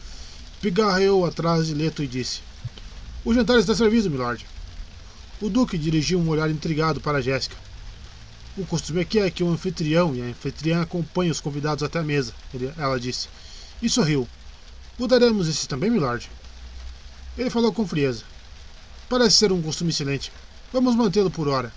pigarreou 0.63 1.25
atrás 1.25 1.67
de 1.67 1.73
Leto 1.73 2.01
e 2.01 2.07
disse: 2.07 2.39
O 3.25 3.33
jantar 3.33 3.59
está 3.59 3.75
servido, 3.75 4.09
milord. 4.09 4.45
O 5.41 5.49
Duque 5.49 5.77
dirigiu 5.77 6.17
um 6.17 6.29
olhar 6.29 6.49
intrigado 6.49 7.01
para 7.01 7.21
Jéssica. 7.21 7.57
O 8.57 8.65
costume 8.65 9.01
aqui 9.01 9.19
é 9.19 9.29
que 9.29 9.43
o 9.43 9.49
anfitrião 9.49 10.15
e 10.15 10.21
a 10.21 10.25
anfitriã 10.25 10.81
acompanhem 10.81 11.31
os 11.31 11.41
convidados 11.41 11.83
até 11.83 11.99
a 11.99 12.03
mesa, 12.03 12.33
ela 12.77 12.97
disse. 12.97 13.27
E 13.81 13.89
sorriu. 13.89 14.25
Mudaremos 14.97 15.49
esse 15.49 15.67
também, 15.67 15.89
milord? 15.89 16.31
Ele 17.37 17.49
falou 17.49 17.73
com 17.73 17.85
frieza. 17.85 18.23
Parece 19.09 19.35
ser 19.35 19.51
um 19.51 19.61
costume 19.61 19.89
excelente. 19.89 20.31
Vamos 20.71 20.95
mantê-lo 20.95 21.29
por 21.29 21.49
hora. 21.49 21.73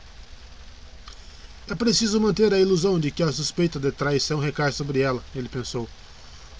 É 1.69 1.74
preciso 1.74 2.20
manter 2.20 2.54
a 2.54 2.60
ilusão 2.60 3.01
de 3.01 3.10
que 3.10 3.24
a 3.24 3.33
suspeita 3.33 3.81
de 3.81 3.90
traição 3.90 4.38
recai 4.38 4.70
sobre 4.70 5.01
ela, 5.01 5.24
ele 5.35 5.49
pensou. 5.49 5.88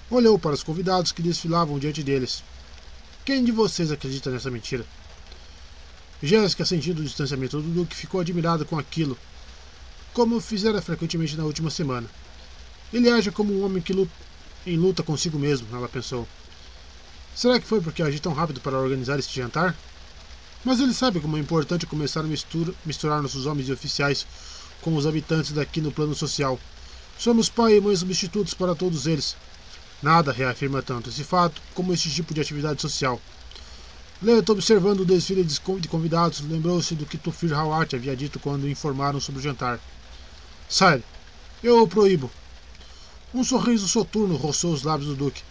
Olhou 0.09 0.39
para 0.39 0.55
os 0.55 0.63
convidados 0.63 1.11
que 1.11 1.21
desfilavam 1.21 1.81
diante 1.81 2.03
deles. 2.03 2.45
Quem 3.25 3.45
de 3.45 3.51
vocês 3.51 3.91
acredita 3.91 4.31
nessa 4.31 4.51
mentira? 4.51 4.87
Jéssica, 6.23 6.65
sentindo 6.65 7.01
o 7.01 7.05
distanciamento 7.05 7.61
do 7.61 7.69
Duque, 7.69 7.97
ficou 7.97 8.21
admirada 8.21 8.65
com 8.65 8.79
aquilo, 8.79 9.19
como 10.15 10.41
fizera 10.41 10.81
frequentemente 10.81 11.37
na 11.37 11.45
última 11.45 11.71
semana. 11.71 12.09
Ele 12.93 13.11
age 13.11 13.33
como 13.33 13.53
um 13.53 13.65
homem 13.65 13.83
que 13.83 13.93
luta, 13.93 14.13
em 14.65 14.77
luta 14.77 15.03
consigo 15.03 15.39
mesmo, 15.41 15.67
ela 15.73 15.89
pensou. 15.89 16.27
Será 17.35 17.59
que 17.59 17.67
foi 17.67 17.81
porque 17.81 18.03
agi 18.03 18.21
tão 18.21 18.33
rápido 18.33 18.61
para 18.61 18.79
organizar 18.79 19.19
este 19.19 19.35
jantar? 19.35 19.77
Mas 20.65 20.79
ele 20.79 20.95
sabe 20.95 21.19
como 21.19 21.37
é 21.37 21.41
importante 21.41 21.85
começar 21.85 22.21
a 22.21 22.25
mistura, 22.25 22.73
misturar 22.85 23.21
nossos 23.21 23.45
homens 23.45 23.69
e 23.69 23.73
oficiais 23.73 24.25
com 24.81 24.95
os 24.95 25.05
habitantes 25.05 25.51
daqui 25.51 25.81
no 25.81 25.91
plano 25.91 26.15
social. 26.15 26.59
Somos 27.19 27.49
pai 27.49 27.77
e 27.77 27.81
mãe 27.81 27.97
substitutos 27.97 28.55
para 28.55 28.75
todos 28.75 29.07
eles. 29.07 29.37
Nada 30.07 30.31
reafirma 30.31 30.83
tanto 30.83 31.11
esse 31.11 31.25
fato 31.25 31.61
como 31.75 31.93
este 31.93 32.09
tipo 32.09 32.33
de 32.33 32.41
atividade 32.41 32.81
social. 32.81 33.21
Leto, 34.23 34.53
observando 34.53 35.01
o 35.01 35.05
desfile 35.05 35.43
de 35.43 35.89
convidados, 35.89 36.43
lembrou-se 36.43 36.95
do 36.95 37.05
que 37.05 37.19
Tufir 37.19 37.53
Hawat 37.53 37.97
havia 37.97 38.15
dito 38.15 38.39
quando 38.39 38.69
informaram 38.69 39.19
sobre 39.19 39.41
o 39.41 39.43
jantar. 39.43 39.81
Sai, 40.69 41.03
eu 41.61 41.83
o 41.83 41.89
proíbo. 41.89 42.31
Um 43.35 43.43
sorriso 43.43 43.89
soturno 43.89 44.37
roçou 44.37 44.73
os 44.73 44.85
lábios 44.85 45.09
do 45.09 45.17
Duque. 45.17 45.43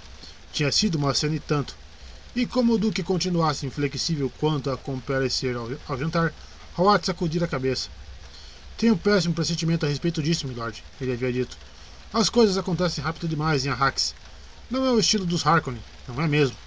Tinha 0.54 0.72
sido 0.72 0.96
uma 0.96 1.14
cena 1.14 1.36
e 1.36 1.40
tanto. 1.42 1.76
E 2.34 2.46
como 2.46 2.76
o 2.76 2.78
Duque 2.78 3.04
continuasse 3.04 3.66
inflexível 3.66 4.32
quanto 4.40 4.72
a 4.72 4.78
comparecer 4.78 5.58
ao, 5.58 5.70
ao 5.86 5.98
jantar, 5.98 6.34
Howard 6.78 7.06
sacudira 7.06 7.44
a 7.44 7.50
cabeça. 7.50 7.90
Tenho 8.78 8.94
um 8.94 8.98
péssimo 8.98 9.34
pressentimento 9.34 9.86
a 9.86 9.90
respeito 9.90 10.24
disso, 10.24 10.48
milord, 10.48 10.82
ele 11.02 11.12
havia 11.12 11.34
dito. 11.34 11.58
As 12.14 12.30
coisas 12.30 12.58
acontecem 12.58 13.04
rápido 13.04 13.28
demais 13.28 13.66
em 13.66 13.70
Arrax. 13.70 14.16
Não 14.70 14.86
é 14.86 14.92
o 14.92 15.00
estilo 15.00 15.26
dos 15.26 15.46
Harkonnen, 15.46 15.82
não 16.08 16.22
é 16.22 16.28
mesmo? 16.28 16.58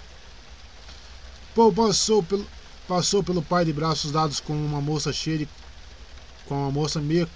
Paul 1.55 1.73
passou 1.73 2.23
pelo, 2.23 2.47
passou 2.87 3.23
pelo 3.23 3.43
pai 3.43 3.65
de 3.65 3.73
braços 3.73 4.13
dados 4.13 4.39
com 4.41 4.53
uma 4.53 4.81
moça 4.81 5.13
cheia 5.13 5.39
de, 5.39 5.49
com 6.47 6.55
uma 6.55 6.71
moça 6.71 7.01
meia 7.01 7.29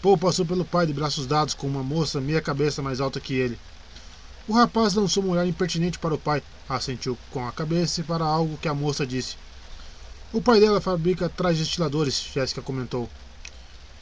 Paul 0.00 0.16
passou 0.16 0.46
pelo 0.46 0.64
pai 0.64 0.86
de 0.86 0.92
braços 0.92 1.26
dados 1.26 1.54
com 1.54 1.66
uma 1.66 1.82
moça 1.82 2.20
meia 2.20 2.40
cabeça 2.40 2.80
mais 2.80 3.00
alta 3.00 3.18
que 3.18 3.34
ele. 3.34 3.58
O 4.46 4.52
rapaz 4.52 4.94
lançou 4.94 5.24
um 5.24 5.30
olhar 5.30 5.46
impertinente 5.46 5.98
para 5.98 6.14
o 6.14 6.18
pai, 6.18 6.40
assentiu 6.68 7.18
com 7.30 7.46
a 7.46 7.52
cabeça 7.52 8.02
para 8.04 8.24
algo 8.24 8.56
que 8.58 8.68
a 8.68 8.74
moça 8.74 9.04
disse. 9.04 9.36
O 10.32 10.40
pai 10.40 10.60
dela 10.60 10.80
fabrica 10.80 11.28
trajes 11.28 11.66
estiladores, 11.66 12.30
Jéssica 12.32 12.62
comentou. 12.62 13.10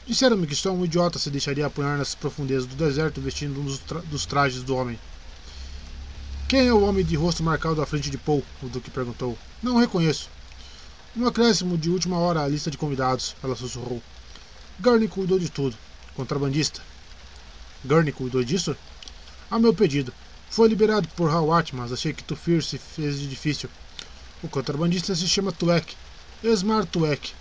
Disseram-me 0.05 0.45
que 0.45 0.55
só 0.55 0.71
um 0.71 0.85
idiota 0.85 1.17
se 1.17 1.31
deixaria 1.31 1.65
apanhar 1.65 1.97
nas 1.97 2.13
profundezas 2.13 2.67
do 2.67 2.75
deserto 2.75 3.19
vestindo 3.19 3.59
um 3.59 3.65
dos, 3.65 3.79
tra 3.79 3.99
dos 4.01 4.25
trajes 4.25 4.61
do 4.61 4.75
homem. 4.75 4.99
Quem 6.47 6.65
é 6.65 6.73
o 6.73 6.81
homem 6.83 7.03
de 7.03 7.13
rosto 7.17 7.43
marcado 7.43 7.81
à 7.81 7.85
frente 7.85 8.09
de 8.09 8.17
Paul? 8.17 8.41
O 8.63 8.69
Duque 8.69 8.89
perguntou. 8.89 9.37
Não 9.61 9.75
reconheço. 9.75 10.29
Um 11.13 11.27
acréscimo 11.27 11.77
de 11.77 11.89
última 11.89 12.17
hora 12.19 12.41
à 12.41 12.47
lista 12.47 12.71
de 12.71 12.77
convidados, 12.77 13.35
ela 13.43 13.53
sussurrou. 13.53 14.01
Garney 14.79 15.09
cuidou 15.09 15.37
de 15.37 15.49
tudo. 15.49 15.75
Contrabandista. 16.15 16.81
Garney 17.83 18.13
cuidou 18.13 18.45
disso? 18.45 18.77
A 19.51 19.59
meu 19.59 19.73
pedido. 19.73 20.13
Foi 20.49 20.69
liberado 20.69 21.09
por 21.17 21.29
Hawat, 21.29 21.75
mas 21.75 21.91
achei 21.91 22.13
que 22.13 22.23
Tufir 22.23 22.63
se 22.63 22.77
fez 22.77 23.19
de 23.19 23.27
difícil. 23.27 23.69
O 24.41 24.47
contrabandista 24.47 25.13
se 25.13 25.27
chama 25.27 25.51
Tuek, 25.51 25.97
Esmar 26.41 26.85
Tuek. 26.85 27.33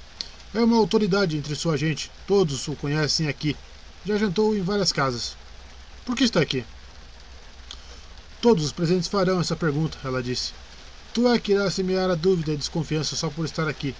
É 0.53 0.58
uma 0.58 0.78
autoridade 0.78 1.37
entre 1.37 1.55
sua 1.55 1.76
gente. 1.76 2.10
Todos 2.26 2.67
o 2.67 2.74
conhecem 2.74 3.28
aqui. 3.28 3.56
Já 4.05 4.19
jantou 4.19 4.56
em 4.56 4.62
várias 4.62 4.90
casas. 4.90 5.37
Por 6.05 6.17
que 6.17 6.24
está 6.24 6.40
aqui? 6.40 6.65
Todos 8.40 8.65
os 8.65 8.72
presentes 8.72 9.08
farão 9.08 9.40
essa 9.40 9.56
pergunta, 9.56 9.99
ela 10.04 10.22
disse. 10.22 10.52
Tuek 11.15 11.51
irá 11.51 11.70
semear 11.70 12.10
a 12.10 12.15
dúvida 12.15 12.52
e 12.52 12.56
desconfiança 12.56 13.17
só 13.17 13.31
por 13.31 13.44
estar 13.44 13.67
aqui. 13.67 13.94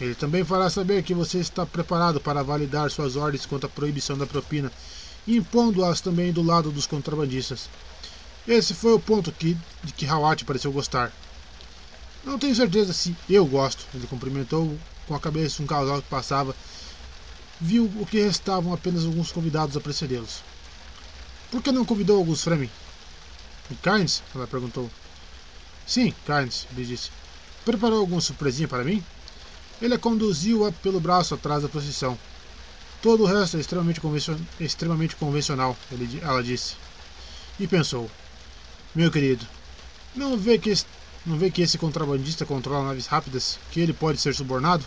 Ele 0.00 0.14
também 0.14 0.44
fará 0.44 0.70
saber 0.70 1.02
que 1.02 1.14
você 1.14 1.38
está 1.38 1.66
preparado 1.66 2.20
para 2.20 2.42
validar 2.42 2.90
suas 2.90 3.16
ordens 3.16 3.46
quanto 3.46 3.66
à 3.66 3.68
proibição 3.68 4.16
da 4.16 4.26
propina, 4.26 4.70
impondo-as 5.26 6.00
também 6.00 6.32
do 6.32 6.42
lado 6.42 6.70
dos 6.70 6.86
contrabandistas. 6.86 7.68
Esse 8.46 8.74
foi 8.74 8.92
o 8.92 9.00
ponto 9.00 9.30
que, 9.30 9.56
de 9.84 9.92
que 9.92 10.06
Hawat 10.06 10.44
pareceu 10.44 10.72
gostar. 10.72 11.12
Não 12.24 12.38
tenho 12.38 12.54
certeza 12.54 12.92
se 12.92 13.16
eu 13.28 13.44
gosto. 13.46 13.84
Ele 13.94 14.06
cumprimentou 14.06 14.76
com 15.06 15.14
a 15.14 15.20
cabeça 15.20 15.62
um 15.62 15.66
casal 15.66 16.00
que 16.00 16.08
passava. 16.08 16.54
Viu 17.60 17.84
o 18.00 18.06
que 18.06 18.20
restavam 18.20 18.72
apenas 18.72 19.04
alguns 19.04 19.30
convidados 19.30 19.76
a 19.76 19.80
precedê-los. 19.80 20.42
Por 21.50 21.62
que 21.62 21.70
não 21.70 21.84
convidou 21.84 22.18
alguns 22.18 22.42
Fremen? 22.42 22.70
Kynes? 23.74 24.22
Ela 24.34 24.46
perguntou. 24.46 24.90
Sim, 25.86 26.14
Kynes, 26.26 26.66
ele 26.72 26.84
disse. 26.84 27.10
Preparou 27.64 28.00
alguma 28.00 28.20
surpresinha 28.20 28.68
para 28.68 28.84
mim? 28.84 29.04
Ele 29.80 29.94
a 29.94 29.98
conduziu-a 29.98 30.72
pelo 30.72 31.00
braço 31.00 31.34
atrás 31.34 31.62
da 31.62 31.68
procissão. 31.68 32.18
Todo 33.00 33.24
o 33.24 33.26
resto 33.26 33.56
é 33.56 33.60
extremamente, 33.60 34.00
extremamente 34.60 35.16
convencional, 35.16 35.76
ele... 35.90 36.20
ela 36.22 36.42
disse. 36.42 36.76
E 37.58 37.66
pensou: 37.66 38.10
meu 38.94 39.10
querido, 39.10 39.46
não 40.14 40.36
vê 40.36 40.58
que 40.58 40.72
não 41.24 41.38
vê 41.38 41.50
que 41.50 41.62
esse 41.62 41.78
contrabandista 41.78 42.44
controla 42.44 42.88
naves 42.88 43.06
rápidas, 43.06 43.58
que 43.70 43.80
ele 43.80 43.92
pode 43.92 44.18
ser 44.18 44.34
subornado? 44.34 44.84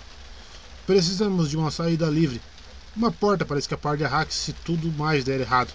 Precisamos 0.85 1.50
de 1.50 1.58
uma 1.58 1.72
saída 1.72 2.06
livre, 2.08 2.42
uma 2.96 3.12
porta 3.12 3.44
para 3.44 3.58
escapar 3.58 3.98
de 3.98 4.06
Arrax 4.06 4.35
se 4.35 4.53
tudo 4.53 4.92
mais 4.92 5.24
der 5.24 5.42
errado. 5.42 5.74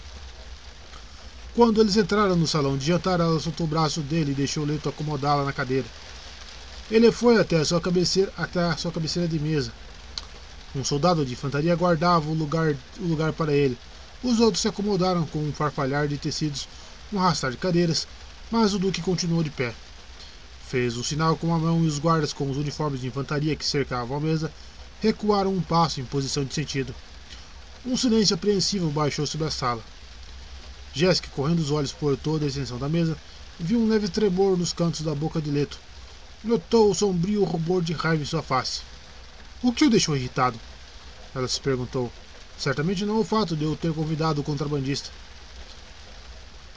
Quando 1.61 1.79
eles 1.83 1.95
entraram 1.95 2.37
no 2.37 2.47
salão 2.47 2.75
de 2.75 2.87
jantar, 2.87 3.21
ela 3.21 3.39
soltou 3.39 3.67
o 3.67 3.69
braço 3.69 4.01
dele 4.01 4.33
e 4.33 4.35
deixou 4.35 4.65
Leto 4.65 4.89
acomodá-la 4.89 5.45
na 5.45 5.53
cadeira. 5.53 5.85
Ele 6.91 7.13
foi 7.13 7.39
até 7.39 7.59
a 7.59 7.65
sua 7.67 7.83
cabeceira, 7.83 8.33
até 8.35 8.61
a 8.61 8.79
sua 8.79 8.91
cabeceira 8.91 9.29
de 9.29 9.39
mesa. 9.39 9.71
Um 10.75 10.83
soldado 10.83 11.23
de 11.23 11.35
infantaria 11.35 11.77
guardava 11.77 12.31
o 12.31 12.33
lugar, 12.33 12.75
o 12.99 13.07
lugar 13.07 13.35
para 13.35 13.53
ele. 13.53 13.77
Os 14.23 14.41
outros 14.41 14.63
se 14.63 14.69
acomodaram 14.69 15.27
com 15.27 15.39
um 15.39 15.53
farfalhar 15.53 16.09
de 16.09 16.17
tecidos, 16.17 16.67
um 17.13 17.19
arrastar 17.19 17.51
de 17.51 17.59
cadeiras, 17.59 18.09
mas 18.51 18.73
o 18.73 18.79
Duque 18.79 19.03
continuou 19.03 19.43
de 19.43 19.51
pé. 19.51 19.75
Fez 20.67 20.97
um 20.97 21.05
sinal 21.05 21.37
com 21.37 21.55
a 21.55 21.59
mão 21.59 21.85
e 21.85 21.89
os 21.89 21.99
guardas 21.99 22.33
com 22.33 22.51
os 22.51 22.57
uniformes 22.57 23.03
de 23.03 23.09
infantaria 23.09 23.55
que 23.55 23.67
cercavam 23.67 24.17
a 24.17 24.21
mesa 24.21 24.51
recuaram 25.03 25.53
um 25.53 25.61
passo 25.61 26.01
em 26.01 26.07
posição 26.07 26.43
de 26.43 26.55
sentido. 26.55 26.95
Um 27.85 27.99
silêncio 27.99 28.35
apreensivo 28.35 28.89
baixou 28.89 29.27
sobre 29.27 29.47
a 29.47 29.51
sala. 29.51 29.83
Jéssica, 30.93 31.29
correndo 31.35 31.61
os 31.61 31.71
olhos 31.71 31.93
por 31.93 32.17
toda 32.17 32.45
a 32.45 32.49
extensão 32.49 32.79
da 32.79 32.89
mesa, 32.89 33.17
viu 33.59 33.81
um 33.81 33.89
leve 33.89 34.09
tremor 34.09 34.57
nos 34.57 34.73
cantos 34.73 35.03
da 35.03 35.15
boca 35.15 35.41
de 35.41 35.51
Leto. 35.51 35.79
Notou 36.43 36.91
o 36.91 36.95
sombrio 36.95 37.45
rubor 37.45 37.83
de 37.83 37.93
raiva 37.93 38.23
em 38.23 38.27
sua 38.27 38.43
face. 38.43 38.81
O 39.63 39.73
que 39.73 39.85
o 39.85 39.91
deixou 39.91 40.17
irritado? 40.17 40.59
Ela 41.35 41.47
se 41.47 41.61
perguntou. 41.61 42.11
Certamente 42.59 43.05
não 43.05 43.21
o 43.21 43.25
fato 43.25 43.57
de 43.57 43.65
eu 43.65 43.77
ter 43.77 43.93
convidado 43.93 44.41
o 44.41 44.45
contrabandista. 44.45 45.11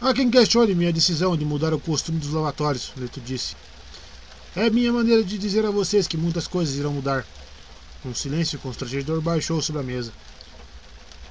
Há 0.01 0.13
quem 0.13 0.29
questione 0.29 0.75
minha 0.75 0.91
decisão 0.91 1.35
de 1.37 1.45
mudar 1.45 1.73
o 1.73 1.79
costume 1.79 2.19
dos 2.19 2.31
lavatórios, 2.31 2.91
Leto 2.97 3.21
disse. 3.21 3.55
É 4.55 4.69
minha 4.69 4.91
maneira 4.91 5.23
de 5.23 5.37
dizer 5.37 5.65
a 5.65 5.71
vocês 5.71 6.07
que 6.07 6.17
muitas 6.17 6.45
coisas 6.45 6.75
irão 6.75 6.93
mudar. 6.93 7.25
Um 8.05 8.13
silêncio 8.13 8.59
constrangedor 8.59 9.21
baixou 9.21 9.61
sobre 9.61 9.81
a 9.81 9.83
mesa. 9.83 10.11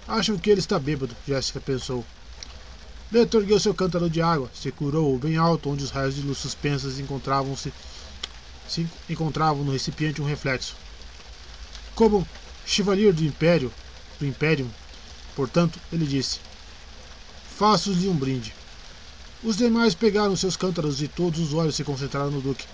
Acho 0.08 0.38
que 0.38 0.50
ele 0.50 0.60
está 0.60 0.78
bêbado, 0.78 1.14
Jéssica 1.28 1.60
pensou. 1.60 2.04
Leto 3.12 3.36
ergueu 3.36 3.60
seu 3.60 3.74
cântaro 3.74 4.08
de 4.08 4.22
água, 4.22 4.50
se 4.54 4.72
curou 4.72 5.18
bem 5.18 5.36
alto, 5.36 5.68
onde 5.68 5.84
os 5.84 5.90
raios 5.90 6.14
de 6.14 6.22
luz 6.22 6.38
suspensas 6.38 6.98
encontravam-se 6.98 7.70
se 8.66 8.88
encontravam 9.10 9.62
no 9.62 9.72
recipiente 9.72 10.22
um 10.22 10.24
reflexo. 10.24 10.74
Como 11.94 12.26
chevalier 12.64 13.12
do 13.12 13.22
Império, 13.22 13.70
do 14.18 14.24
Império, 14.24 14.66
portanto, 15.36 15.78
ele 15.92 16.06
disse: 16.06 16.40
Faço-lhe 17.54 18.08
um 18.08 18.16
brinde. 18.16 18.54
Os 19.44 19.58
demais 19.58 19.94
pegaram 19.94 20.34
seus 20.34 20.56
cântaros 20.56 21.02
e 21.02 21.06
todos 21.06 21.38
os 21.38 21.52
olhos 21.52 21.74
se 21.74 21.84
concentraram 21.84 22.30
no 22.30 22.40
Duque. 22.40 22.64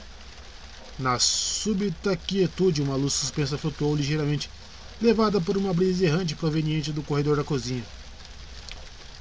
Na 1.01 1.19
súbita 1.19 2.15
quietude, 2.15 2.81
uma 2.81 2.95
luz 2.95 3.15
suspensa 3.15 3.59
flutuou 3.59 3.97
ligeiramente, 3.97 4.49
levada 5.03 5.41
por 5.41 5.57
uma 5.57 5.75
brisa 5.75 6.05
errante 6.05 6.37
proveniente 6.37 6.93
do 6.93 7.03
corredor 7.03 7.37
da 7.37 7.43
cozinha. 7.43 7.85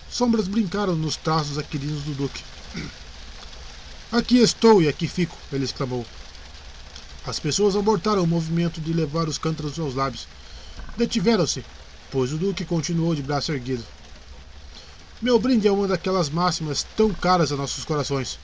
Sombras 0.10 0.48
brincaram 0.48 0.96
nos 0.96 1.16
traços 1.16 1.58
aquilinos 1.58 2.04
do 2.04 2.14
Duque. 2.14 2.44
Aqui 4.12 4.38
estou 4.38 4.82
e 4.82 4.88
aqui 4.88 5.08
fico, 5.08 5.38
ele 5.52 5.66
exclamou. 5.66 6.06
As 7.26 7.40
pessoas 7.40 7.76
abortaram 7.76 8.24
o 8.24 8.28
movimento 8.28 8.80
de 8.80 8.94
levar 8.94 9.28
os 9.28 9.38
cântaros 9.38 9.78
aos 9.78 9.96
lábios. 9.96 10.28
Detiveram-se, 10.96 11.66
pois 12.10 12.32
o 12.32 12.38
Duque 12.38 12.64
continuou 12.64 13.14
de 13.14 13.22
braço 13.22 13.52
erguido. 13.52 13.84
Meu 15.22 15.38
brinde 15.38 15.68
é 15.68 15.72
uma 15.72 15.88
daquelas 15.88 16.30
máximas 16.30 16.86
tão 16.96 17.14
caras 17.14 17.52
a 17.52 17.58
nossos 17.58 17.84
corações. 17.84 18.40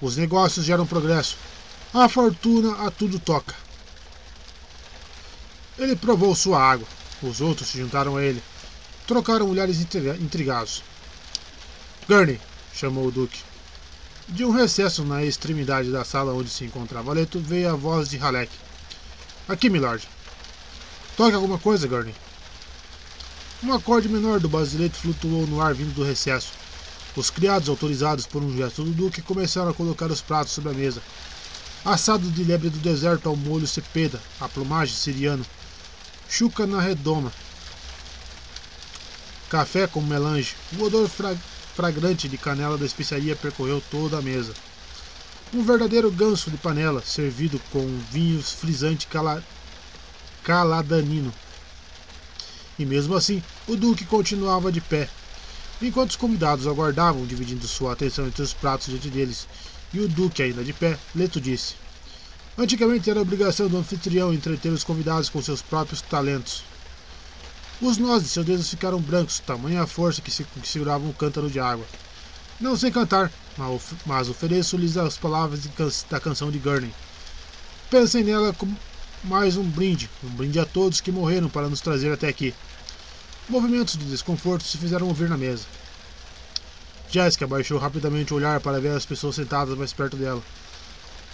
Os 0.00 0.16
negócios 0.16 0.64
geram 0.64 0.86
progresso, 0.86 1.36
a 1.92 2.08
fortuna 2.08 2.86
a 2.86 2.90
tudo 2.90 3.18
toca. 3.18 3.54
Ele 5.78 5.96
provou 5.96 6.34
sua 6.34 6.62
água. 6.62 6.86
Os 7.22 7.40
outros 7.40 7.68
se 7.68 7.78
juntaram 7.78 8.16
a 8.16 8.22
ele. 8.22 8.42
Trocaram 9.06 9.48
olhares 9.48 9.80
intrigados. 10.20 10.82
Gurney, 12.08 12.40
chamou 12.74 13.06
o 13.06 13.12
Duque. 13.12 13.38
De 14.28 14.44
um 14.44 14.50
recesso 14.50 15.04
na 15.04 15.24
extremidade 15.24 15.92
da 15.92 16.04
sala 16.04 16.34
onde 16.34 16.50
se 16.50 16.64
encontrava 16.64 17.12
Leto 17.12 17.38
veio 17.38 17.70
a 17.70 17.76
voz 17.76 18.08
de 18.08 18.16
Halleck. 18.16 18.50
Aqui, 19.48 19.70
milord. 19.70 20.08
Toque 21.16 21.34
alguma 21.34 21.58
coisa, 21.58 21.86
Gurney. 21.86 22.14
Um 23.62 23.72
acorde 23.72 24.08
menor 24.08 24.40
do 24.40 24.48
basileto 24.48 24.96
flutuou 24.96 25.46
no 25.46 25.60
ar 25.60 25.74
vindo 25.74 25.94
do 25.94 26.02
recesso. 26.02 26.52
Os 27.14 27.30
criados, 27.30 27.68
autorizados 27.68 28.26
por 28.26 28.42
um 28.42 28.56
gesto 28.56 28.82
do 28.82 28.90
Duque, 28.90 29.22
começaram 29.22 29.70
a 29.70 29.74
colocar 29.74 30.10
os 30.10 30.20
pratos 30.20 30.52
sobre 30.52 30.70
a 30.70 30.74
mesa, 30.74 31.00
assado 31.84 32.28
de 32.30 32.42
lebre 32.42 32.68
do 32.68 32.78
deserto 32.78 33.28
ao 33.28 33.36
molho 33.36 33.66
cepeda, 33.66 34.20
a 34.40 34.48
plumagem 34.48 34.96
siriano, 34.96 35.46
chuca 36.28 36.66
na 36.66 36.80
redoma, 36.80 37.32
café 39.48 39.86
com 39.86 40.00
melange, 40.00 40.56
o 40.76 40.82
odor 40.82 41.08
fra 41.08 41.36
fragrante 41.74 42.28
de 42.28 42.38
canela 42.38 42.78
da 42.78 42.84
especiaria 42.84 43.36
percorreu 43.36 43.82
toda 43.90 44.18
a 44.18 44.22
mesa. 44.22 44.52
Um 45.54 45.62
verdadeiro 45.62 46.10
ganso 46.10 46.50
de 46.50 46.56
panela, 46.56 47.02
servido 47.02 47.60
com 47.70 47.86
vinho 48.10 48.42
frisante 48.42 49.06
cala 49.06 49.42
caladanino. 50.42 51.32
E 52.78 52.84
mesmo 52.84 53.14
assim, 53.14 53.42
o 53.68 53.76
duque 53.76 54.04
continuava 54.04 54.72
de 54.72 54.80
pé, 54.80 55.08
enquanto 55.80 56.10
os 56.10 56.16
convidados 56.16 56.66
aguardavam, 56.66 57.26
dividindo 57.26 57.68
sua 57.68 57.92
atenção 57.92 58.26
entre 58.26 58.42
os 58.42 58.52
pratos 58.52 58.88
diante 58.88 59.08
deles, 59.08 59.46
e 59.92 60.00
o 60.00 60.08
Duque, 60.08 60.42
ainda 60.42 60.64
de 60.64 60.72
pé, 60.72 60.98
Leto 61.14 61.38
disse: 61.40 61.74
Antigamente 62.56 63.10
era 63.10 63.20
obrigação 63.20 63.68
do 63.68 63.76
anfitrião 63.76 64.32
entreter 64.32 64.72
os 64.72 64.84
convidados 64.84 65.28
com 65.28 65.42
seus 65.42 65.60
próprios 65.60 66.00
talentos. 66.00 66.64
Os 67.82 67.98
nós 67.98 68.22
de 68.22 68.28
seus 68.28 68.46
dedos 68.46 68.70
ficaram 68.70 69.00
brancos, 69.00 69.40
tamanha 69.40 69.84
força 69.88 70.22
que, 70.22 70.30
se, 70.30 70.44
que 70.44 70.68
seguravam 70.68 71.10
o 71.10 71.12
cântaro 71.12 71.50
de 71.50 71.58
água. 71.58 71.84
Não 72.60 72.76
sei 72.76 72.92
cantar, 72.92 73.28
mas 74.06 74.28
ofereço-lhes 74.28 74.96
as 74.96 75.18
palavras 75.18 75.68
da 76.08 76.20
canção 76.20 76.48
de 76.48 76.60
Gurney. 76.60 76.94
Pensem 77.90 78.22
nela 78.22 78.52
como 78.52 78.76
mais 79.24 79.56
um 79.56 79.64
brinde, 79.64 80.08
um 80.22 80.28
brinde 80.28 80.60
a 80.60 80.64
todos 80.64 81.00
que 81.00 81.10
morreram 81.10 81.48
para 81.48 81.68
nos 81.68 81.80
trazer 81.80 82.12
até 82.12 82.28
aqui. 82.28 82.54
Movimentos 83.48 83.96
de 83.98 84.04
desconforto 84.04 84.62
se 84.62 84.78
fizeram 84.78 85.08
ouvir 85.08 85.28
na 85.28 85.36
mesa. 85.36 85.64
Jessica 87.10 87.48
baixou 87.48 87.78
rapidamente 87.78 88.32
o 88.32 88.36
olhar 88.36 88.60
para 88.60 88.80
ver 88.80 88.96
as 88.96 89.04
pessoas 89.04 89.34
sentadas 89.34 89.76
mais 89.76 89.92
perto 89.92 90.16
dela. 90.16 90.42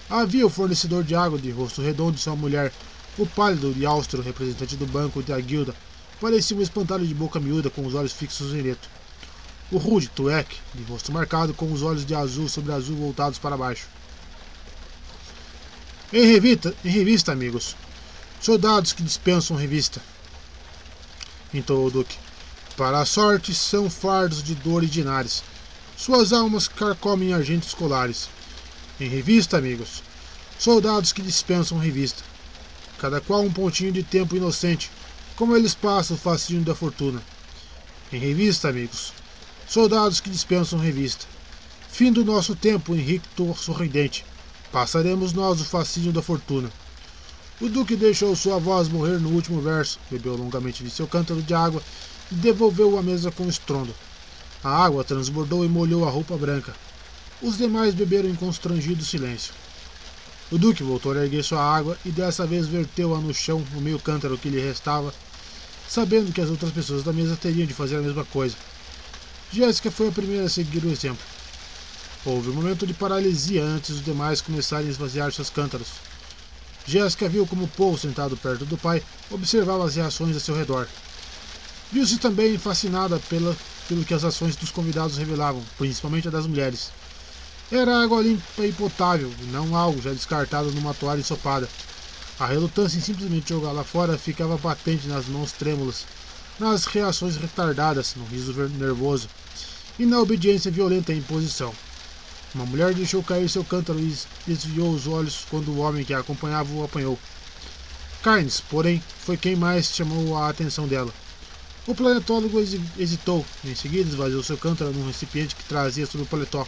Havia 0.08 0.46
o 0.46 0.50
fornecedor 0.50 1.04
de 1.04 1.14
água 1.14 1.38
de 1.38 1.50
rosto 1.50 1.82
redondo 1.82 2.16
e 2.16 2.20
sua 2.20 2.34
mulher, 2.34 2.72
o 3.18 3.26
pálido 3.26 3.74
e 3.76 3.84
austro 3.84 4.22
representante 4.22 4.76
do 4.76 4.86
banco 4.86 5.22
da 5.22 5.38
guilda, 5.38 5.74
parecia 6.20 6.56
um 6.56 6.62
espantalho 6.62 7.06
de 7.06 7.14
boca 7.14 7.40
miúda 7.40 7.70
com 7.70 7.86
os 7.86 7.94
olhos 7.94 8.12
fixos 8.12 8.52
em 8.52 8.62
Leto. 8.62 8.88
O 9.70 9.78
rude 9.78 10.08
Tuek, 10.08 10.56
de 10.74 10.82
rosto 10.84 11.12
marcado, 11.12 11.52
com 11.54 11.70
os 11.72 11.82
olhos 11.82 12.04
de 12.06 12.14
azul 12.14 12.48
sobre 12.48 12.72
azul 12.72 12.96
voltados 12.96 13.38
para 13.38 13.56
baixo. 13.56 13.86
Em 16.12 16.26
revista, 16.26 16.74
em 16.84 16.88
revista, 16.88 17.32
amigos. 17.32 17.76
Soldados 18.40 18.92
que 18.92 19.02
dispensam 19.02 19.56
revista. 19.56 20.00
Entoou 21.52 21.86
o 21.86 21.90
Duque. 21.90 22.16
Para 22.76 23.00
a 23.00 23.04
sorte 23.04 23.54
são 23.54 23.90
fardos 23.90 24.42
de 24.42 24.54
dor 24.54 24.82
e 24.84 24.86
dinares 24.86 25.42
suas 25.98 26.32
almas 26.32 26.68
carcomem 26.68 27.34
argentos 27.34 27.74
colares. 27.74 28.28
Em 29.00 29.08
revista, 29.08 29.58
amigos. 29.58 30.00
Soldados 30.56 31.12
que 31.12 31.20
dispensam 31.20 31.76
revista. 31.76 32.22
Cada 32.98 33.20
qual 33.20 33.42
um 33.42 33.52
pontinho 33.52 33.90
de 33.90 34.04
tempo 34.04 34.36
inocente, 34.36 34.92
como 35.38 35.56
eles 35.56 35.72
passam 35.72 36.16
o 36.16 36.18
fascínio 36.18 36.64
da 36.64 36.74
fortuna. 36.74 37.22
Em 38.12 38.18
revista, 38.18 38.70
amigos. 38.70 39.12
Soldados 39.68 40.18
que 40.18 40.28
dispensam 40.28 40.80
revista. 40.80 41.26
Fim 41.88 42.10
do 42.10 42.24
nosso 42.24 42.56
tempo, 42.56 42.92
Henrique 42.92 43.28
sorridente. 43.56 44.26
Passaremos 44.72 45.32
nós 45.32 45.60
o 45.60 45.64
fascínio 45.64 46.12
da 46.12 46.20
fortuna. 46.20 46.68
O 47.60 47.68
Duque 47.68 47.94
deixou 47.94 48.34
sua 48.34 48.58
voz 48.58 48.88
morrer 48.88 49.20
no 49.20 49.28
último 49.28 49.60
verso, 49.60 50.00
bebeu 50.10 50.36
longamente 50.36 50.82
de 50.82 50.90
seu 50.90 51.06
cântaro 51.06 51.40
de 51.40 51.54
água 51.54 51.80
e 52.32 52.34
devolveu 52.34 52.98
a 52.98 53.02
mesa 53.02 53.30
com 53.30 53.48
estrondo. 53.48 53.94
A 54.64 54.84
água 54.84 55.04
transbordou 55.04 55.64
e 55.64 55.68
molhou 55.68 56.04
a 56.04 56.10
roupa 56.10 56.36
branca. 56.36 56.74
Os 57.40 57.56
demais 57.56 57.94
beberam 57.94 58.28
em 58.28 58.34
constrangido 58.34 59.04
silêncio. 59.04 59.54
O 60.50 60.58
Duque 60.58 60.82
voltou 60.82 61.12
a 61.12 61.22
erguer 61.22 61.44
sua 61.44 61.62
água 61.62 61.96
e 62.04 62.10
dessa 62.10 62.44
vez 62.44 62.66
verteu-a 62.66 63.18
no 63.18 63.32
chão, 63.32 63.64
no 63.72 63.80
meio 63.80 64.00
cântaro 64.00 64.36
que 64.36 64.48
lhe 64.48 64.58
restava, 64.58 65.14
sabendo 65.88 66.32
que 66.32 66.40
as 66.40 66.50
outras 66.50 66.70
pessoas 66.70 67.02
da 67.02 67.12
mesa 67.12 67.36
teriam 67.36 67.66
de 67.66 67.74
fazer 67.74 67.96
a 67.96 68.02
mesma 68.02 68.24
coisa. 68.24 68.56
Jéssica 69.52 69.90
foi 69.90 70.08
a 70.08 70.12
primeira 70.12 70.46
a 70.46 70.48
seguir 70.48 70.84
o 70.84 70.90
exemplo. 70.90 71.24
Houve 72.24 72.50
um 72.50 72.54
momento 72.54 72.86
de 72.86 72.92
paralisia 72.92 73.64
antes 73.64 73.96
dos 73.96 74.04
demais 74.04 74.40
começarem 74.40 74.88
a 74.88 74.90
esvaziar 74.90 75.32
seus 75.32 75.48
cântaros. 75.48 75.88
Jéssica 76.86 77.28
viu 77.28 77.46
como 77.46 77.68
Paul, 77.68 77.96
sentado 77.96 78.36
perto 78.36 78.64
do 78.64 78.76
pai, 78.76 79.02
observava 79.30 79.84
as 79.84 79.96
reações 79.96 80.36
a 80.36 80.40
seu 80.40 80.54
redor. 80.54 80.86
Viu-se 81.90 82.18
também 82.18 82.58
fascinada 82.58 83.18
pela 83.28 83.56
pelo 83.88 84.04
que 84.04 84.12
as 84.12 84.22
ações 84.22 84.54
dos 84.54 84.70
convidados 84.70 85.16
revelavam, 85.16 85.62
principalmente 85.78 86.28
a 86.28 86.30
das 86.30 86.46
mulheres. 86.46 86.90
Era 87.72 88.02
água 88.02 88.22
limpa 88.22 88.66
e 88.66 88.72
potável, 88.72 89.32
não 89.50 89.74
algo 89.74 90.00
já 90.00 90.12
descartado 90.12 90.70
numa 90.72 90.94
toalha 90.94 91.20
ensopada. 91.20 91.68
A 92.40 92.46
relutância 92.46 92.98
em 92.98 93.00
simplesmente 93.00 93.48
jogá-la 93.48 93.82
fora 93.82 94.16
ficava 94.16 94.56
patente 94.56 95.08
nas 95.08 95.26
mãos 95.26 95.50
trêmulas, 95.50 96.06
nas 96.58 96.84
reações 96.84 97.36
retardadas, 97.36 98.14
no 98.14 98.24
riso 98.26 98.52
nervoso 98.78 99.28
e 99.98 100.06
na 100.06 100.20
obediência 100.20 100.70
violenta 100.70 101.10
à 101.10 101.16
imposição. 101.16 101.74
Uma 102.54 102.64
mulher 102.64 102.94
deixou 102.94 103.24
cair 103.24 103.48
seu 103.48 103.64
cântaro 103.64 103.98
e 103.98 104.16
desviou 104.46 104.92
os 104.92 105.08
olhos 105.08 105.44
quando 105.50 105.72
o 105.72 105.78
homem 105.78 106.04
que 106.04 106.14
a 106.14 106.20
acompanhava 106.20 106.72
o 106.72 106.84
apanhou. 106.84 107.18
Carnes, 108.22 108.60
porém, 108.60 109.02
foi 109.24 109.36
quem 109.36 109.56
mais 109.56 109.86
chamou 109.86 110.36
a 110.36 110.48
atenção 110.48 110.86
dela. 110.86 111.12
O 111.88 111.94
planetólogo 111.94 112.60
hesitou. 112.96 113.44
Em 113.64 113.74
seguida, 113.74 114.08
esvaziou 114.08 114.44
seu 114.44 114.56
cântaro 114.56 114.92
num 114.92 115.08
recipiente 115.08 115.56
que 115.56 115.64
trazia 115.64 116.06
sobre 116.06 116.22
o 116.22 116.28
paletó. 116.28 116.66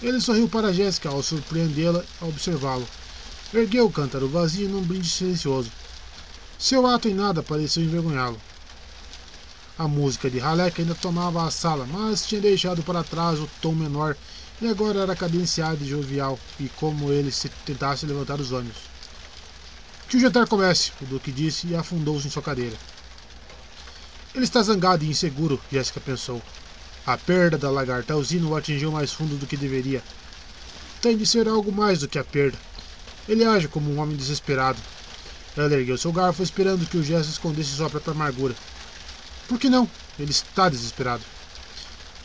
Ele 0.00 0.20
sorriu 0.20 0.48
para 0.48 0.72
Jéssica 0.72 1.10
ao 1.10 1.22
surpreendê-la 1.22 2.02
ao 2.20 2.28
observá-lo. 2.28 2.88
Ergueu 3.52 3.86
o 3.86 3.90
cântaro 3.90 4.28
vazio 4.28 4.68
num 4.68 4.82
brinde 4.82 5.08
silencioso. 5.08 5.70
Seu 6.58 6.86
ato 6.86 7.08
em 7.08 7.14
nada 7.14 7.42
pareceu 7.42 7.82
envergonhá-lo. 7.82 8.38
A 9.78 9.88
música 9.88 10.28
de 10.28 10.38
Halek 10.38 10.82
ainda 10.82 10.94
tomava 10.94 11.46
a 11.46 11.50
sala, 11.50 11.86
mas 11.86 12.26
tinha 12.26 12.40
deixado 12.42 12.82
para 12.82 13.02
trás 13.02 13.38
o 13.38 13.48
tom 13.62 13.74
menor 13.74 14.16
e 14.60 14.66
agora 14.66 15.00
era 15.00 15.16
cadenciada 15.16 15.82
e 15.82 15.88
jovial, 15.88 16.38
e 16.58 16.68
como 16.68 17.10
ele 17.12 17.30
se 17.30 17.48
tentasse 17.64 18.04
levantar 18.04 18.40
os 18.40 18.52
ânimos. 18.52 18.76
Que 20.08 20.16
o 20.16 20.20
jantar 20.20 20.46
comece, 20.46 20.92
o 21.00 21.06
Duque 21.06 21.30
disse 21.30 21.68
e 21.68 21.76
afundou-se 21.76 22.26
em 22.26 22.30
sua 22.30 22.42
cadeira. 22.42 22.76
Ele 24.34 24.44
está 24.44 24.62
zangado 24.62 25.04
e 25.04 25.08
inseguro, 25.08 25.60
Jéssica 25.70 26.00
pensou. 26.00 26.42
A 27.06 27.16
perda 27.16 27.56
da 27.56 27.70
lagarta 27.70 28.12
Alzino 28.12 28.50
o 28.50 28.56
atingiu 28.56 28.92
mais 28.92 29.12
fundo 29.12 29.36
do 29.36 29.46
que 29.46 29.56
deveria. 29.56 30.02
Tem 31.00 31.16
de 31.16 31.24
ser 31.24 31.48
algo 31.48 31.72
mais 31.72 32.00
do 32.00 32.08
que 32.08 32.18
a 32.18 32.24
perda. 32.24 32.58
Ele 33.28 33.44
age 33.44 33.68
como 33.68 33.90
um 33.92 34.00
homem 34.00 34.16
desesperado. 34.16 34.78
Ela 35.56 35.74
ergueu 35.74 35.98
seu 35.98 36.12
garfo, 36.12 36.42
esperando 36.42 36.86
que 36.86 36.96
o 36.96 37.04
gesto 37.04 37.30
escondesse 37.30 37.70
sua 37.70 37.90
própria 37.90 38.12
amargura. 38.12 38.54
Por 39.46 39.58
que 39.58 39.68
não? 39.68 39.88
Ele 40.18 40.30
está 40.30 40.68
desesperado. 40.68 41.22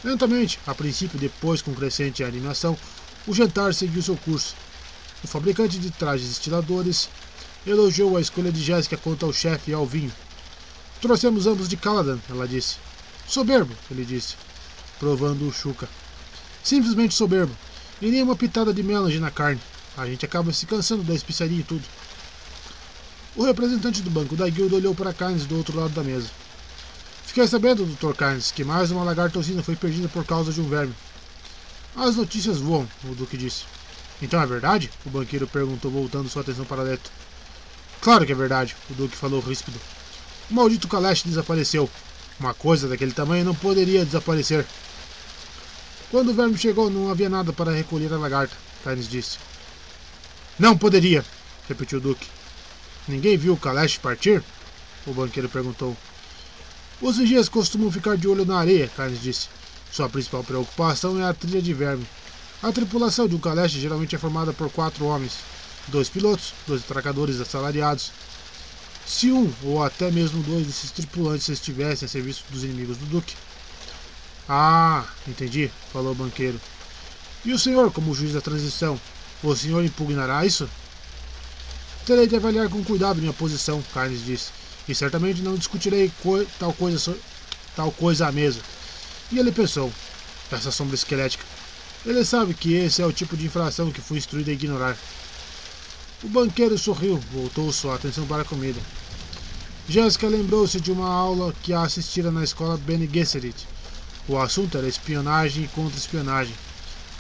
Lentamente, 0.04 0.60
a 0.66 0.74
princípio 0.74 1.20
depois 1.20 1.62
com 1.62 1.74
crescente 1.74 2.24
animação, 2.24 2.78
o 3.26 3.34
jantar 3.34 3.74
seguiu 3.74 4.02
seu 4.02 4.18
curso. 4.18 4.56
O 5.24 5.28
fabricante 5.28 5.78
de 5.80 5.90
trajes 5.92 6.30
estiladores 6.30 7.10
elogiou 7.66 8.18
a 8.18 8.22
escolha 8.22 8.52
de 8.52 8.62
Jéssica 8.62 8.98
quanto 8.98 9.26
ao 9.26 9.34
chefe 9.34 9.72
e 9.72 9.74
ao 9.74 9.86
vinho. 9.86 10.12
Trouxemos 11.02 11.48
ambos 11.48 11.68
de 11.68 11.78
Caladan, 11.78 12.20
ela 12.30 12.48
disse. 12.48 12.76
Soberbo, 13.28 13.74
ele 13.90 14.06
disse, 14.06 14.36
provando 15.00 15.48
o 15.48 15.54
chuca. 15.54 15.88
Simplesmente 16.64 17.14
soberbo. 17.14 17.56
E 18.02 18.08
nem 18.08 18.22
uma 18.22 18.36
pitada 18.36 18.74
de 18.74 18.84
melange 18.84 19.20
na 19.20 19.32
carne. 19.32 19.62
A 19.96 20.06
gente 20.08 20.26
acaba 20.26 20.52
se 20.52 20.66
cansando 20.66 21.04
da 21.04 21.14
especiaria 21.14 21.60
e 21.60 21.64
tudo. 21.64 21.84
O 23.36 23.44
representante 23.44 24.02
do 24.02 24.10
banco 24.10 24.36
da 24.36 24.50
guilda 24.50 24.76
olhou 24.76 24.96
para 24.96 25.14
Carnes 25.14 25.46
do 25.46 25.58
outro 25.58 25.80
lado 25.80 25.94
da 25.94 26.04
mesa. 26.04 26.30
Fiquei 27.26 27.48
sabendo, 27.48 27.86
Dr. 27.86 28.14
Carnes, 28.14 28.52
que 28.52 28.64
mais 28.64 28.92
uma 28.92 29.04
lagartocina 29.04 29.64
foi 29.64 29.76
perdida 29.76 30.08
por 30.08 30.24
causa 30.24 30.52
de 30.52 30.62
um 30.62 30.70
verme. 30.70 30.94
As 31.96 32.16
notícias 32.16 32.58
voam, 32.60 32.88
o 33.04 33.16
Duque 33.16 33.38
disse. 33.38 33.66
Então 34.22 34.42
é 34.42 34.46
verdade? 34.46 34.90
O 35.06 35.10
banqueiro 35.10 35.48
perguntou, 35.48 35.92
voltando 35.92 36.30
sua 36.30 36.42
atenção 36.42 36.66
para 36.66 36.84
Leto. 36.84 37.12
Claro 38.02 38.26
que 38.26 38.32
é 38.32 38.36
verdade, 38.36 38.76
o 38.90 38.94
Duque 38.94 39.16
falou 39.16 39.40
ríspido. 39.40 39.80
O 40.50 40.54
maldito 40.54 40.88
Kalash 40.88 41.24
desapareceu. 41.24 41.90
Uma 42.40 42.54
coisa 42.54 42.88
daquele 42.88 43.14
tamanho 43.14 43.46
não 43.46 43.56
poderia 43.56 44.06
desaparecer. 44.06 44.66
Quando 46.12 46.30
o 46.30 46.34
verme 46.34 46.58
chegou, 46.58 46.90
não 46.90 47.10
havia 47.10 47.30
nada 47.30 47.54
para 47.54 47.72
recolher 47.72 48.12
a 48.12 48.18
lagarta, 48.18 48.56
Carnes 48.84 49.08
disse. 49.08 49.38
Não 50.60 50.78
poderia, 50.78 51.26
repetiu 51.68 51.98
o 51.98 52.02
Duque. 52.02 52.28
Ninguém 53.08 53.38
viu 53.38 53.54
o 53.54 53.58
Kalash 53.58 53.98
partir? 53.98 54.44
O 55.06 55.14
banqueiro 55.14 55.50
perguntou. 55.50 55.98
Os 57.02 57.18
vigias 57.18 57.50
costumam 57.50 57.92
ficar 57.92 58.16
de 58.16 58.28
olho 58.28 58.46
na 58.46 58.60
areia, 58.60 58.88
Carnes 58.96 59.22
disse. 59.22 59.48
Sua 59.92 60.08
principal 60.08 60.44
preocupação 60.44 61.20
é 61.20 61.28
a 61.28 61.34
trilha 61.34 61.62
de 61.62 61.74
verme. 61.74 62.06
A 62.62 62.72
tripulação 62.72 63.28
de 63.28 63.36
um 63.36 63.40
caleste 63.40 63.80
geralmente 63.80 64.16
é 64.16 64.18
formada 64.20 64.54
por 64.54 64.72
quatro 64.72 65.06
homens, 65.06 65.34
dois 65.88 66.08
pilotos, 66.08 66.54
dois 66.66 66.82
atracadores 66.82 67.42
assalariados. 67.42 68.12
Se 69.06 69.32
um 69.32 69.52
ou 69.64 69.84
até 69.84 70.10
mesmo 70.12 70.42
dois 70.44 70.66
desses 70.66 70.92
tripulantes 70.92 71.50
estivessem 71.50 72.06
a 72.06 72.10
serviço 72.10 72.46
dos 72.50 72.64
inimigos 72.64 72.98
do 72.98 73.06
Duque. 73.08 73.36
Ah, 74.48 75.04
entendi, 75.28 75.70
falou 75.92 76.14
o 76.14 76.16
banqueiro. 76.16 76.62
E 77.44 77.52
o 77.52 77.60
senhor, 77.60 77.92
como 77.92 78.16
juiz 78.16 78.34
da 78.34 78.40
transição, 78.40 79.00
o 79.44 79.56
senhor 79.56 79.84
impugnará 79.84 80.46
isso? 80.46 80.70
Terei 82.06 82.28
de 82.28 82.36
avaliar 82.36 82.70
com 82.70 82.84
cuidado 82.84 83.22
minha 83.22 83.34
posição, 83.34 83.84
Carnes 83.94 84.26
disse 84.26 84.64
e 84.88 84.94
certamente 84.94 85.42
não 85.42 85.56
discutirei 85.56 86.12
co 86.22 86.44
tal, 86.60 86.74
coisa 86.74 87.16
tal 87.76 87.92
coisa 87.92 88.28
à 88.28 88.32
mesa. 88.32 88.60
E 89.32 89.40
ele 89.40 89.52
pensou: 89.52 89.92
essa 90.52 90.72
sombra 90.72 90.96
esquelética. 90.96 91.44
Ele 92.06 92.24
sabe 92.26 92.54
que 92.54 92.74
esse 92.74 93.02
é 93.02 93.06
o 93.06 93.14
tipo 93.14 93.38
de 93.38 93.46
infração 93.46 93.92
que 93.92 94.02
fui 94.02 94.18
instruído 94.18 94.50
a 94.50 94.54
ignorar. 94.54 94.98
O 96.22 96.28
banqueiro 96.28 96.78
sorriu, 96.78 97.18
voltou 97.32 97.72
sua 97.72 97.96
atenção 97.96 98.26
para 98.28 98.42
a 98.42 98.46
comida. 98.46 98.80
Jéssica 99.88 100.28
lembrou-se 100.28 100.80
de 100.80 100.92
uma 100.92 101.10
aula 101.10 101.54
que 101.64 101.74
assistira 101.74 102.32
na 102.32 102.44
escola 102.44 102.78
Bene 102.78 103.10
Gesserit. 103.12 103.68
O 104.28 104.38
assunto 104.38 104.78
era 104.78 104.88
espionagem 104.88 105.64
e 105.64 105.68
contra-espionagem. 105.70 106.54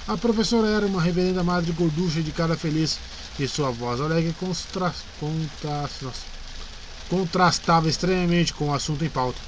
A 0.05 0.17
professora 0.17 0.67
era 0.67 0.85
uma 0.85 1.01
reverenda 1.01 1.43
madre 1.43 1.71
gorducha 1.71 2.21
de 2.21 2.31
cara 2.33 2.57
feliz 2.57 2.99
e 3.39 3.47
sua 3.47 3.71
voz 3.71 4.01
alegre 4.01 4.35
contra... 4.37 4.93
contra... 5.17 5.89
Contrastava 7.09 7.87
estranhamente 7.87 8.53
com 8.53 8.69
o 8.69 8.73
assunto 8.73 9.05
em 9.05 9.09
pauta. 9.09 9.39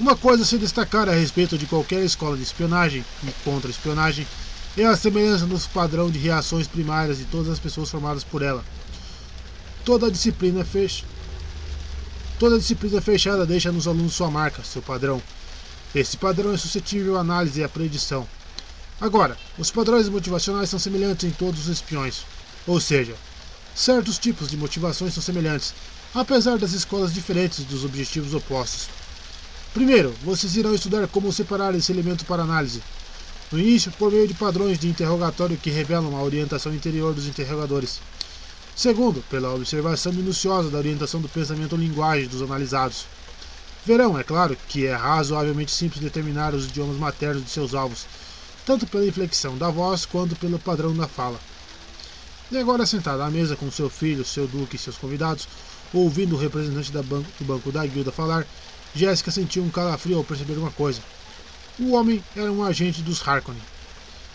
Uma 0.00 0.16
coisa 0.16 0.42
a 0.42 0.46
se 0.46 0.56
destacar 0.56 1.06
a 1.08 1.12
respeito 1.12 1.58
de 1.58 1.66
qualquer 1.66 2.02
escola 2.02 2.36
de 2.36 2.42
espionagem 2.42 3.04
e 3.22 3.32
contra-espionagem 3.44 4.26
é 4.76 4.84
a 4.86 4.96
semelhança 4.96 5.44
no 5.44 5.60
padrão 5.68 6.10
de 6.10 6.18
reações 6.18 6.66
primárias 6.66 7.18
de 7.18 7.24
todas 7.26 7.52
as 7.52 7.58
pessoas 7.58 7.90
formadas 7.90 8.24
por 8.24 8.40
ela. 8.40 8.64
Toda 9.84 10.06
a 10.06 10.10
disciplina. 10.10 10.66
Toda 12.38 12.58
disciplina 12.58 13.00
fechada 13.02 13.44
deixa 13.44 13.70
nos 13.70 13.86
alunos 13.86 14.14
sua 14.14 14.30
marca, 14.30 14.62
seu 14.64 14.80
padrão. 14.80 15.22
Esse 15.94 16.16
padrão 16.16 16.54
é 16.54 16.56
suscetível 16.56 17.18
à 17.18 17.20
análise 17.20 17.60
e 17.60 17.64
à 17.64 17.68
predição. 17.68 18.26
Agora, 19.04 19.36
os 19.58 19.70
padrões 19.70 20.08
motivacionais 20.08 20.70
são 20.70 20.78
semelhantes 20.78 21.28
em 21.28 21.30
todos 21.30 21.60
os 21.60 21.68
espiões. 21.68 22.24
Ou 22.66 22.80
seja, 22.80 23.14
certos 23.74 24.18
tipos 24.18 24.48
de 24.48 24.56
motivações 24.56 25.12
são 25.12 25.22
semelhantes, 25.22 25.74
apesar 26.14 26.56
das 26.56 26.72
escolas 26.72 27.12
diferentes 27.12 27.66
dos 27.66 27.84
objetivos 27.84 28.32
opostos. 28.32 28.88
Primeiro, 29.74 30.14
vocês 30.24 30.56
irão 30.56 30.74
estudar 30.74 31.06
como 31.06 31.30
separar 31.30 31.74
esse 31.74 31.92
elemento 31.92 32.24
para 32.24 32.44
análise. 32.44 32.82
No 33.52 33.60
início, 33.60 33.92
por 33.92 34.10
meio 34.10 34.26
de 34.26 34.32
padrões 34.32 34.78
de 34.78 34.88
interrogatório 34.88 35.58
que 35.58 35.68
revelam 35.68 36.16
a 36.16 36.22
orientação 36.22 36.74
interior 36.74 37.12
dos 37.12 37.26
interrogadores. 37.26 38.00
Segundo, 38.74 39.22
pela 39.28 39.52
observação 39.52 40.14
minuciosa 40.14 40.70
da 40.70 40.78
orientação 40.78 41.20
do 41.20 41.28
pensamento 41.28 41.74
ou 41.74 41.78
linguagem 41.78 42.26
dos 42.26 42.40
analisados. 42.40 43.04
Verão, 43.84 44.18
é 44.18 44.24
claro, 44.24 44.56
que 44.66 44.86
é 44.86 44.94
razoavelmente 44.94 45.72
simples 45.72 46.00
determinar 46.00 46.54
os 46.54 46.64
idiomas 46.64 46.96
maternos 46.96 47.44
de 47.44 47.50
seus 47.50 47.74
alvos, 47.74 48.06
tanto 48.66 48.86
pela 48.86 49.06
inflexão 49.06 49.56
da 49.56 49.70
voz 49.70 50.06
quanto 50.06 50.36
pelo 50.36 50.58
padrão 50.58 50.94
da 50.94 51.08
fala. 51.08 51.38
E 52.50 52.58
agora 52.58 52.86
sentado 52.86 53.22
à 53.22 53.30
mesa 53.30 53.56
com 53.56 53.70
seu 53.70 53.90
filho, 53.90 54.24
seu 54.24 54.46
duque 54.46 54.76
e 54.76 54.78
seus 54.78 54.96
convidados, 54.96 55.48
Ouvindo 55.94 56.34
o 56.34 56.38
representante 56.38 56.90
do 56.90 57.44
banco 57.44 57.70
da 57.70 57.86
guilda 57.86 58.10
falar, 58.10 58.44
Jéssica 58.96 59.30
sentiu 59.30 59.62
um 59.62 59.70
calafrio 59.70 60.16
ao 60.16 60.24
perceber 60.24 60.54
uma 60.54 60.72
coisa. 60.72 61.00
O 61.78 61.92
homem 61.92 62.22
era 62.34 62.50
um 62.50 62.64
agente 62.64 63.00
dos 63.00 63.26
Harkonnen. 63.26 63.62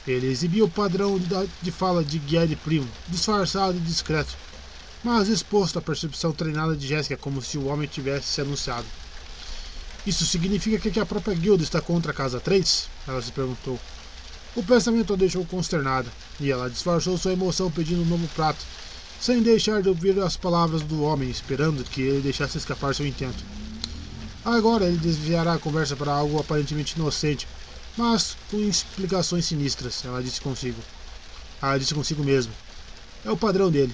Ele 0.07 0.27
exibia 0.27 0.63
o 0.63 0.69
padrão 0.69 1.19
de, 1.61 1.69
fala 1.69 2.01
de 2.01 2.17
Guiede 2.17 2.55
Primo, 2.55 2.87
disfarçado 3.09 3.77
e 3.77 3.81
discreto, 3.81 4.37
mas 5.03 5.27
exposto 5.27 5.77
à 5.77 5.81
percepção 5.81 6.31
treinada 6.31 6.77
de 6.77 6.87
Jéssica 6.87 7.17
como 7.17 7.41
se 7.41 7.57
o 7.57 7.65
homem 7.65 7.89
tivesse 7.89 8.27
se 8.27 8.39
anunciado. 8.39 8.85
Isso 10.07 10.25
significa 10.25 10.89
que 10.89 10.99
a 10.99 11.05
própria 11.05 11.35
guilda 11.35 11.61
está 11.61 11.81
contra 11.81 12.13
a 12.13 12.15
Casa 12.15 12.39
3? 12.39 12.89
Ela 13.05 13.21
se 13.21 13.33
perguntou. 13.33 13.77
O 14.55 14.63
pensamento 14.63 15.13
a 15.13 15.15
deixou 15.15 15.45
consternada, 15.45 16.11
e 16.39 16.51
ela 16.51 16.69
disfarçou 16.69 17.17
sua 17.17 17.33
emoção 17.33 17.69
pedindo 17.69 18.01
um 18.01 18.05
novo 18.05 18.27
prato, 18.29 18.59
sem 19.21 19.41
deixar 19.41 19.81
de 19.81 19.89
ouvir 19.89 20.19
as 20.19 20.35
palavras 20.35 20.81
do 20.81 21.03
homem, 21.03 21.29
esperando 21.29 21.83
que 21.83 22.01
ele 22.01 22.21
deixasse 22.21 22.57
escapar 22.57 22.95
seu 22.95 23.05
intento. 23.05 23.43
Agora 24.43 24.85
ele 24.85 24.97
desviará 24.97 25.53
a 25.53 25.59
conversa 25.59 25.95
para 25.95 26.11
algo 26.11 26.39
aparentemente 26.39 26.95
inocente, 26.95 27.47
mas 27.95 28.35
com 28.49 28.57
explicações 28.61 29.45
sinistras, 29.45 30.03
ela 30.05 30.23
disse 30.23 30.41
consigo. 30.41 30.81
Ela 31.61 31.77
disse 31.77 31.93
consigo 31.93 32.23
mesmo. 32.23 32.53
É 33.25 33.29
o 33.29 33.37
padrão 33.37 33.69
dele. 33.69 33.93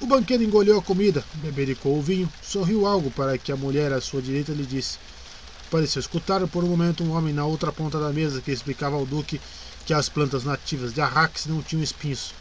O 0.00 0.06
banqueiro 0.06 0.42
engoliu 0.42 0.78
a 0.78 0.82
comida, 0.82 1.24
bebericou 1.34 1.98
o 1.98 2.02
vinho, 2.02 2.32
sorriu 2.42 2.86
algo 2.86 3.10
para 3.10 3.36
que 3.36 3.50
a 3.50 3.56
mulher 3.56 3.92
à 3.92 4.00
sua 4.00 4.22
direita 4.22 4.52
lhe 4.52 4.64
disse. 4.64 4.98
Pareceu 5.74 5.98
escutar 5.98 6.46
por 6.46 6.62
um 6.62 6.68
momento 6.68 7.02
um 7.02 7.10
homem 7.10 7.34
na 7.34 7.44
outra 7.44 7.72
ponta 7.72 7.98
da 7.98 8.12
mesa 8.12 8.40
que 8.40 8.52
explicava 8.52 8.94
ao 8.94 9.04
duque 9.04 9.40
que 9.84 9.92
as 9.92 10.08
plantas 10.08 10.44
nativas 10.44 10.94
de 10.94 11.00
Arrax 11.00 11.46
não 11.46 11.60
tinham 11.64 11.82
espinhos. 11.82 12.32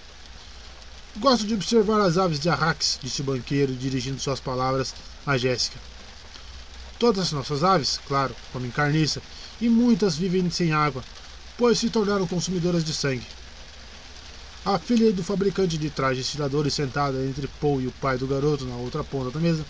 Gosto 1.17 1.48
de 1.48 1.56
observar 1.56 1.99
as 2.01 2.19
aves 2.19 2.40
de 2.40 2.48
Arrax, 2.48 2.99
disse 3.01 3.22
o 3.22 3.24
banqueiro, 3.24 3.74
dirigindo 3.74 4.19
suas 4.19 4.40
palavras 4.40 4.94
a 5.26 5.35
Jéssica. 5.35 5.80
Todas 6.99 7.24
as 7.24 7.32
nossas 7.32 7.64
aves, 7.64 7.99
claro, 8.08 8.35
comem 8.51 8.69
carniça, 8.69 9.19
e 9.60 9.67
muitas 9.67 10.16
vivem 10.16 10.48
sem 10.51 10.72
água, 10.72 11.03
pois 11.58 11.80
se 11.80 11.90
tornaram 11.90 12.28
consumidoras 12.28 12.83
de 12.83 12.94
sangue. 12.94 13.26
A 14.64 14.78
filha 14.78 15.12
do 15.12 15.24
fabricante 15.24 15.76
de 15.76 15.90
trajes 15.90 16.30
tiradores 16.30 16.76
sentada 16.76 17.26
entre 17.26 17.48
Paul 17.60 17.82
e 17.82 17.88
o 17.88 17.92
pai 17.94 18.16
do 18.16 18.28
garoto 18.28 18.64
na 18.64 18.76
outra 18.76 19.03
ponta 19.03 19.32
da 19.32 19.40
mesa, 19.40 19.66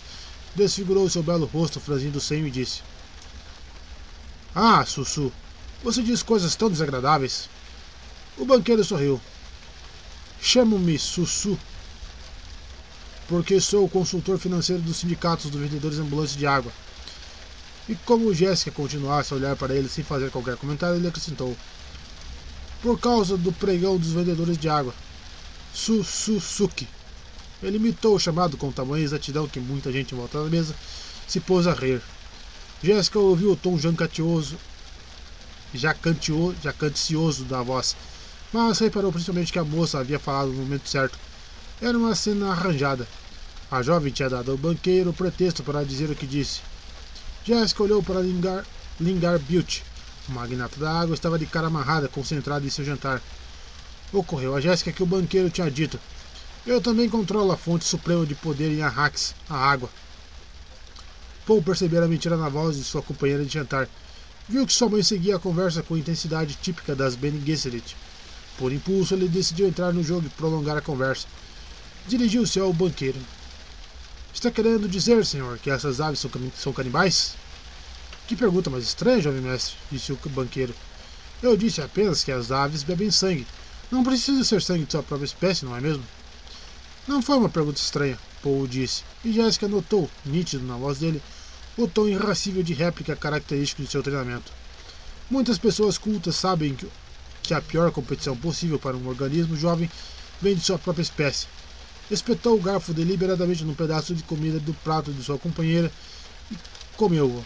desfigurou 0.54 1.08
seu 1.08 1.22
belo 1.22 1.46
rosto 1.46 1.80
franzindo 1.80 2.18
o 2.18 2.20
senho 2.20 2.46
e 2.46 2.50
disse: 2.50 2.82
Ah, 4.54 4.84
Sussu, 4.86 5.32
Você 5.82 6.00
diz 6.00 6.22
coisas 6.22 6.54
tão 6.54 6.70
desagradáveis. 6.70 7.48
O 8.38 8.44
banqueiro 8.44 8.84
sorriu. 8.84 9.20
Chamo-me 10.40 10.96
Sussu, 10.96 11.58
porque 13.26 13.60
sou 13.60 13.84
o 13.84 13.88
consultor 13.88 14.38
financeiro 14.38 14.80
dos 14.80 14.98
sindicatos 14.98 15.50
dos 15.50 15.60
vendedores 15.60 15.98
ambulantes 15.98 16.36
de 16.36 16.46
água. 16.46 16.70
E 17.88 17.96
como 17.96 18.32
Jéssica 18.32 18.70
continuasse 18.70 19.32
a 19.32 19.36
olhar 19.36 19.56
para 19.56 19.74
ele 19.74 19.88
sem 19.88 20.04
fazer 20.04 20.30
qualquer 20.30 20.56
comentário, 20.56 20.96
ele 20.96 21.08
acrescentou: 21.08 21.56
Por 22.80 22.98
causa 23.00 23.36
do 23.36 23.52
pregão 23.52 23.98
dos 23.98 24.12
vendedores 24.12 24.56
de 24.56 24.68
água. 24.68 24.94
Sussuki. 25.74 26.88
Ele 27.60 27.78
imitou 27.78 28.14
o 28.14 28.20
chamado 28.20 28.56
com 28.56 28.70
tamanha 28.70 29.04
exatidão 29.04 29.48
que 29.48 29.58
muita 29.58 29.90
gente 29.90 30.14
em 30.14 30.16
volta 30.16 30.44
da 30.44 30.48
mesa 30.48 30.74
se 31.26 31.40
pôs 31.40 31.66
a 31.66 31.72
rir. 31.72 32.00
Jéssica 32.84 33.18
ouviu 33.18 33.52
o 33.52 33.56
tom 33.56 33.78
jancatioso, 33.78 34.58
jacancioso 35.72 37.44
da 37.44 37.62
voz, 37.62 37.96
mas 38.52 38.78
reparou 38.78 39.10
principalmente 39.10 39.50
que 39.50 39.58
a 39.58 39.64
moça 39.64 39.98
havia 39.98 40.18
falado 40.18 40.48
no 40.48 40.56
momento 40.56 40.86
certo. 40.86 41.18
Era 41.80 41.96
uma 41.96 42.14
cena 42.14 42.50
arranjada. 42.50 43.08
A 43.70 43.80
jovem 43.80 44.12
tinha 44.12 44.28
dado 44.28 44.50
ao 44.50 44.58
banqueiro 44.58 45.08
o 45.08 45.14
pretexto 45.14 45.62
para 45.62 45.82
dizer 45.82 46.10
o 46.10 46.14
que 46.14 46.26
disse. 46.26 46.60
Jéssica 47.42 47.82
olhou 47.82 48.02
para 48.02 48.20
Lingar, 48.20 48.66
Lingar 49.00 49.38
Beauty. 49.38 49.82
O 50.28 50.32
magnata 50.32 50.78
da 50.78 50.92
água 50.92 51.14
estava 51.14 51.38
de 51.38 51.46
cara 51.46 51.68
amarrada, 51.68 52.06
concentrado 52.06 52.66
em 52.66 52.70
seu 52.70 52.84
jantar. 52.84 53.22
Ocorreu 54.12 54.54
a 54.54 54.60
Jéssica 54.60 54.92
que 54.92 55.02
o 55.02 55.06
banqueiro 55.06 55.48
tinha 55.48 55.70
dito: 55.70 55.98
Eu 56.66 56.82
também 56.82 57.08
controlo 57.08 57.50
a 57.50 57.56
fonte 57.56 57.86
suprema 57.86 58.26
de 58.26 58.34
poder 58.34 58.70
em 58.70 58.82
Arrax, 58.82 59.34
a 59.48 59.56
água. 59.56 59.88
Paul 61.46 61.62
percebera 61.62 62.06
a 62.06 62.08
mentira 62.08 62.36
na 62.36 62.48
voz 62.48 62.76
de 62.76 62.84
sua 62.84 63.02
companheira 63.02 63.44
de 63.44 63.52
jantar. 63.52 63.88
Viu 64.48 64.66
que 64.66 64.72
sua 64.72 64.88
mãe 64.88 65.02
seguia 65.02 65.36
a 65.36 65.38
conversa 65.38 65.82
com 65.82 65.94
a 65.94 65.98
intensidade 65.98 66.58
típica 66.60 66.94
das 66.94 67.14
Bene 67.14 67.42
Gesserit. 67.44 67.96
Por 68.56 68.72
impulso, 68.72 69.14
ele 69.14 69.28
decidiu 69.28 69.66
entrar 69.66 69.92
no 69.92 70.02
jogo 70.02 70.26
e 70.26 70.30
prolongar 70.30 70.76
a 70.76 70.80
conversa. 70.80 71.26
Dirigiu-se 72.06 72.58
ao 72.58 72.72
banqueiro. 72.72 73.18
Está 74.32 74.50
querendo 74.50 74.88
dizer, 74.88 75.24
senhor, 75.26 75.58
que 75.58 75.70
essas 75.70 76.00
aves 76.00 76.20
são, 76.20 76.30
são 76.56 76.72
canibais? 76.72 77.34
Que 78.26 78.34
pergunta 78.34 78.70
mais 78.70 78.84
estranha, 78.84 79.20
jovem 79.20 79.42
mestre, 79.42 79.76
disse 79.90 80.12
o 80.12 80.18
banqueiro. 80.30 80.74
Eu 81.42 81.56
disse 81.56 81.82
apenas 81.82 82.24
que 82.24 82.32
as 82.32 82.50
aves 82.50 82.82
bebem 82.82 83.10
sangue. 83.10 83.46
Não 83.90 84.02
precisa 84.02 84.42
ser 84.44 84.62
sangue 84.62 84.86
de 84.86 84.92
sua 84.92 85.02
própria 85.02 85.26
espécie, 85.26 85.64
não 85.64 85.76
é 85.76 85.80
mesmo? 85.80 86.04
Não 87.06 87.20
foi 87.20 87.36
uma 87.36 87.50
pergunta 87.50 87.78
estranha, 87.78 88.18
Paul 88.42 88.66
disse, 88.66 89.02
e 89.22 89.30
Jessica 89.30 89.68
notou, 89.68 90.10
nítido 90.24 90.64
na 90.64 90.76
voz 90.76 90.98
dele, 90.98 91.22
o 91.76 91.88
tom 91.88 92.06
irracível 92.06 92.62
de 92.62 92.72
réplica 92.72 93.16
característico 93.16 93.82
de 93.82 93.90
seu 93.90 94.02
treinamento. 94.02 94.52
Muitas 95.30 95.58
pessoas 95.58 95.98
cultas 95.98 96.36
sabem 96.36 96.76
que, 97.42 97.54
a 97.54 97.60
pior 97.60 97.90
competição 97.90 98.36
possível 98.36 98.78
para 98.78 98.96
um 98.96 99.08
organismo 99.08 99.56
jovem 99.56 99.90
vem 100.40 100.54
de 100.54 100.60
sua 100.60 100.78
própria 100.78 101.02
espécie, 101.02 101.46
espetou 102.10 102.56
o 102.56 102.60
garfo 102.60 102.92
deliberadamente 102.92 103.64
num 103.64 103.74
pedaço 103.74 104.14
de 104.14 104.22
comida 104.22 104.60
do 104.60 104.74
prato 104.74 105.12
de 105.12 105.22
sua 105.22 105.38
companheira 105.38 105.90
e 106.50 106.56
comeu-o. 106.96 107.44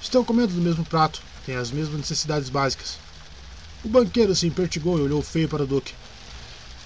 Estão 0.00 0.24
comendo 0.24 0.54
do 0.54 0.60
mesmo 0.60 0.84
prato, 0.84 1.22
têm 1.44 1.56
as 1.56 1.70
mesmas 1.70 1.98
necessidades 1.98 2.48
básicas. 2.48 2.98
O 3.84 3.88
banqueiro 3.88 4.34
se 4.34 4.46
impertigou 4.46 4.98
e 4.98 5.02
olhou 5.02 5.22
feio 5.22 5.48
para 5.48 5.62
o 5.62 5.66
Duque. 5.66 5.94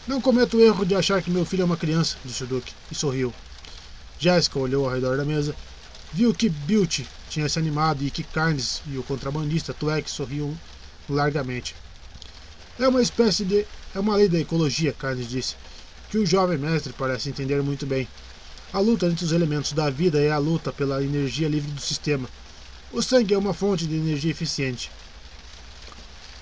Não 0.06 0.20
cometo 0.20 0.56
o 0.56 0.60
erro 0.60 0.84
de 0.84 0.94
achar 0.94 1.22
que 1.22 1.30
meu 1.30 1.44
filho 1.44 1.62
é 1.62 1.64
uma 1.64 1.76
criança, 1.76 2.16
disse 2.24 2.44
o 2.44 2.46
Duque, 2.46 2.72
e 2.90 2.94
sorriu. 2.94 3.32
Jéssica 4.18 4.58
olhou 4.58 4.86
ao 4.86 4.94
redor 4.94 5.16
da 5.16 5.24
mesa, 5.24 5.54
viu 6.12 6.35
que 6.35 6.49
Beauty 6.49 7.07
tinha 7.28 7.49
se 7.49 7.59
animado 7.59 8.05
e 8.05 8.10
que 8.10 8.25
Carnes 8.25 8.83
e 8.87 8.99
o 8.99 9.03
contrabandista 9.03 9.73
Tuek 9.73 10.10
sorriam 10.10 10.57
largamente. 11.09 11.75
É 12.78 12.89
uma 12.89 13.03
espécie 13.03 13.44
de. 13.44 13.67
É 13.94 13.99
uma 13.99 14.17
lei 14.17 14.28
da 14.28 14.39
ecologia, 14.39 14.93
Carnes 14.93 15.28
disse 15.28 15.57
que 16.10 16.19
o 16.19 16.26
jovem 16.26 16.59
mestre 16.59 16.93
parece 16.93 17.28
entender 17.28 17.62
muito 17.62 17.87
bem. 17.87 18.07
A 18.73 18.81
luta 18.81 19.07
entre 19.07 19.25
os 19.25 19.33
elementos 19.33 19.73
da 19.73 19.89
vida 19.89 20.21
é 20.21 20.31
a 20.31 20.39
luta 20.39 20.73
pela 20.73 21.03
energia 21.03 21.49
livre 21.49 21.71
do 21.71 21.81
sistema. 21.81 22.28
O 22.93 23.01
sangue 23.01 23.35
é 23.35 23.39
uma 23.39 23.55
fonte 23.55 23.87
de 23.87 23.94
energia 23.94 24.33
eficiente. 24.33 24.91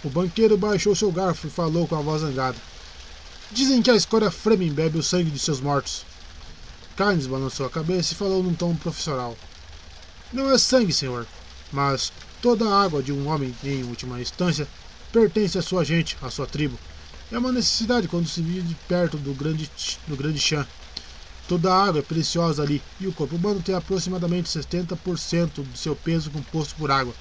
O 0.03 0.09
banqueiro 0.09 0.57
baixou 0.57 0.95
seu 0.95 1.13
garfo 1.13 1.47
e 1.47 1.51
falou 1.51 1.87
com 1.87 1.97
a 1.97 2.01
voz 2.01 2.23
zangada. 2.23 2.57
Dizem 3.51 3.83
que 3.83 3.91
a 3.91 3.97
escória 3.97 4.31
Fremen 4.31 4.73
bebe 4.73 4.99
o 4.99 5.03
sangue 5.03 5.31
de 5.31 5.39
seus 5.39 5.61
mortos. 5.61 6.05
Carnes 6.97 7.27
balançou 7.27 7.67
a 7.67 7.71
cabeça 7.71 8.13
e 8.13 8.17
falou 8.17 8.43
num 8.43 8.55
tom 8.55 8.75
profissional. 8.75 9.37
Não 10.31 10.51
é 10.51 10.59
sangue, 10.59 10.93
senhor, 10.93 11.27
mas 11.73 12.13
toda 12.43 12.69
a 12.69 12.83
água 12.83 13.03
de 13.03 13.13
um 13.13 13.29
homem, 13.29 13.55
em 13.65 13.83
última 13.85 14.21
instância, 14.21 14.69
pertence 15.11 15.57
à 15.57 15.63
sua 15.63 15.83
gente, 15.85 16.19
à 16.21 16.31
sua 16.31 16.47
tribo. 16.47 16.79
É 17.33 17.39
uma 17.39 17.51
necessidade 17.51 18.09
quando 18.09 18.29
se 18.29 18.43
vive 18.43 18.77
perto 18.87 19.17
do 19.17 19.33
grande, 19.33 19.71
do 20.07 20.17
grande 20.17 20.39
chã. 20.39 20.67
Toda 21.49 21.73
a 21.73 21.85
água 21.85 22.01
é 22.01 22.03
preciosa 22.03 22.63
ali 22.63 22.83
e 23.01 23.07
o 23.07 23.13
corpo 23.13 23.37
humano 23.37 23.63
tem 23.63 23.75
aproximadamente 23.75 24.51
70% 24.51 25.63
do 25.63 25.79
seu 25.79 25.97
peso 25.97 26.31
composto 26.31 26.75
por 26.75 26.91
água. 26.91 27.15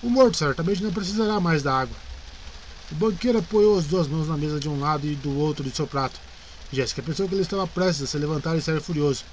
O 0.00 0.08
morto 0.08 0.36
certamente 0.36 0.84
não 0.84 0.92
precisará 0.92 1.40
mais 1.40 1.64
da 1.64 1.74
água. 1.74 1.96
O 2.92 2.94
banqueiro 2.94 3.38
apoiou 3.38 3.76
as 3.76 3.86
duas 3.86 4.06
mãos 4.06 4.28
na 4.28 4.36
mesa 4.36 4.60
de 4.60 4.68
um 4.68 4.78
lado 4.78 5.04
e 5.04 5.16
do 5.16 5.36
outro 5.36 5.64
de 5.64 5.74
seu 5.74 5.86
prato. 5.86 6.20
Jéssica 6.72 7.02
pensou 7.02 7.28
que 7.28 7.34
ele 7.34 7.42
estava 7.42 7.66
prestes 7.66 8.04
a 8.04 8.06
se 8.06 8.18
levantar 8.18 8.56
e 8.56 8.62
sair 8.62 8.80
furioso. 8.80 9.24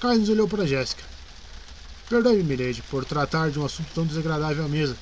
Carlos 0.00 0.28
olhou 0.28 0.48
para 0.48 0.66
Jéssica. 0.66 1.09
Perdoe-me, 2.10 2.42
Milady, 2.42 2.82
por 2.90 3.04
tratar 3.04 3.52
de 3.52 3.60
um 3.60 3.64
assunto 3.64 3.88
tão 3.94 4.04
desagradável 4.04 4.64
à 4.64 4.68
mesa. 4.68 4.96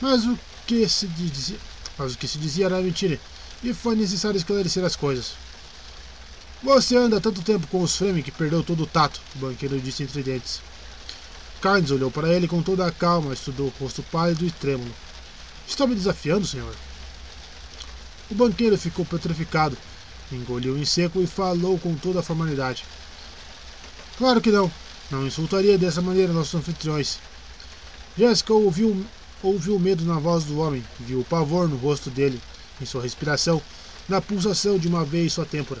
Mas 0.00 0.24
o 0.24 0.38
que 0.68 0.88
se 0.88 1.08
dizia, 1.08 1.58
mas 1.98 2.14
o 2.14 2.18
que 2.18 2.28
se 2.28 2.38
dizia 2.38 2.66
era 2.66 2.80
mentira, 2.80 3.18
e 3.60 3.74
foi 3.74 3.96
necessário 3.96 4.38
esclarecer 4.38 4.84
as 4.84 4.94
coisas. 4.94 5.32
Você 6.62 6.96
anda 6.96 7.20
tanto 7.20 7.42
tempo 7.42 7.66
com 7.66 7.82
os 7.82 7.96
Fremen 7.96 8.22
que 8.22 8.30
perdeu 8.30 8.62
todo 8.62 8.84
o 8.84 8.86
tato, 8.86 9.20
o 9.34 9.38
banqueiro 9.40 9.80
disse 9.80 10.04
entre 10.04 10.22
dentes. 10.22 10.60
Carnes 11.60 11.90
olhou 11.90 12.08
para 12.08 12.32
ele 12.32 12.46
com 12.46 12.62
toda 12.62 12.86
a 12.86 12.92
calma, 12.92 13.34
estudou 13.34 13.66
o 13.66 13.82
rosto 13.82 14.04
pálido 14.04 14.46
e 14.46 14.50
trêmulo. 14.52 14.94
Está 15.66 15.88
me 15.88 15.94
desafiando, 15.96 16.46
senhor? 16.46 16.72
O 18.30 18.34
banqueiro 18.36 18.78
ficou 18.78 19.04
petrificado, 19.04 19.76
engoliu 20.30 20.78
em 20.78 20.84
seco 20.84 21.20
e 21.20 21.26
falou 21.26 21.76
com 21.80 21.96
toda 21.96 22.20
a 22.20 22.22
formalidade. 22.22 22.84
Claro 24.16 24.40
que 24.40 24.52
não. 24.52 24.70
Não 25.10 25.26
insultaria 25.26 25.78
dessa 25.78 26.02
maneira 26.02 26.32
nossos 26.32 26.54
anfitriões. 26.54 27.18
Jéssica 28.16 28.52
ouviu 28.52 29.04
Ouviu 29.40 29.76
o 29.76 29.80
medo 29.80 30.04
na 30.04 30.18
voz 30.18 30.42
do 30.42 30.58
homem, 30.58 30.84
viu 30.98 31.20
o 31.20 31.24
pavor 31.24 31.68
no 31.68 31.76
rosto 31.76 32.10
dele, 32.10 32.42
em 32.80 32.84
sua 32.84 33.02
respiração, 33.02 33.62
na 34.08 34.20
pulsação 34.20 34.76
de 34.76 34.88
uma 34.88 35.04
vez 35.04 35.32
sua 35.32 35.46
têmpora. 35.46 35.80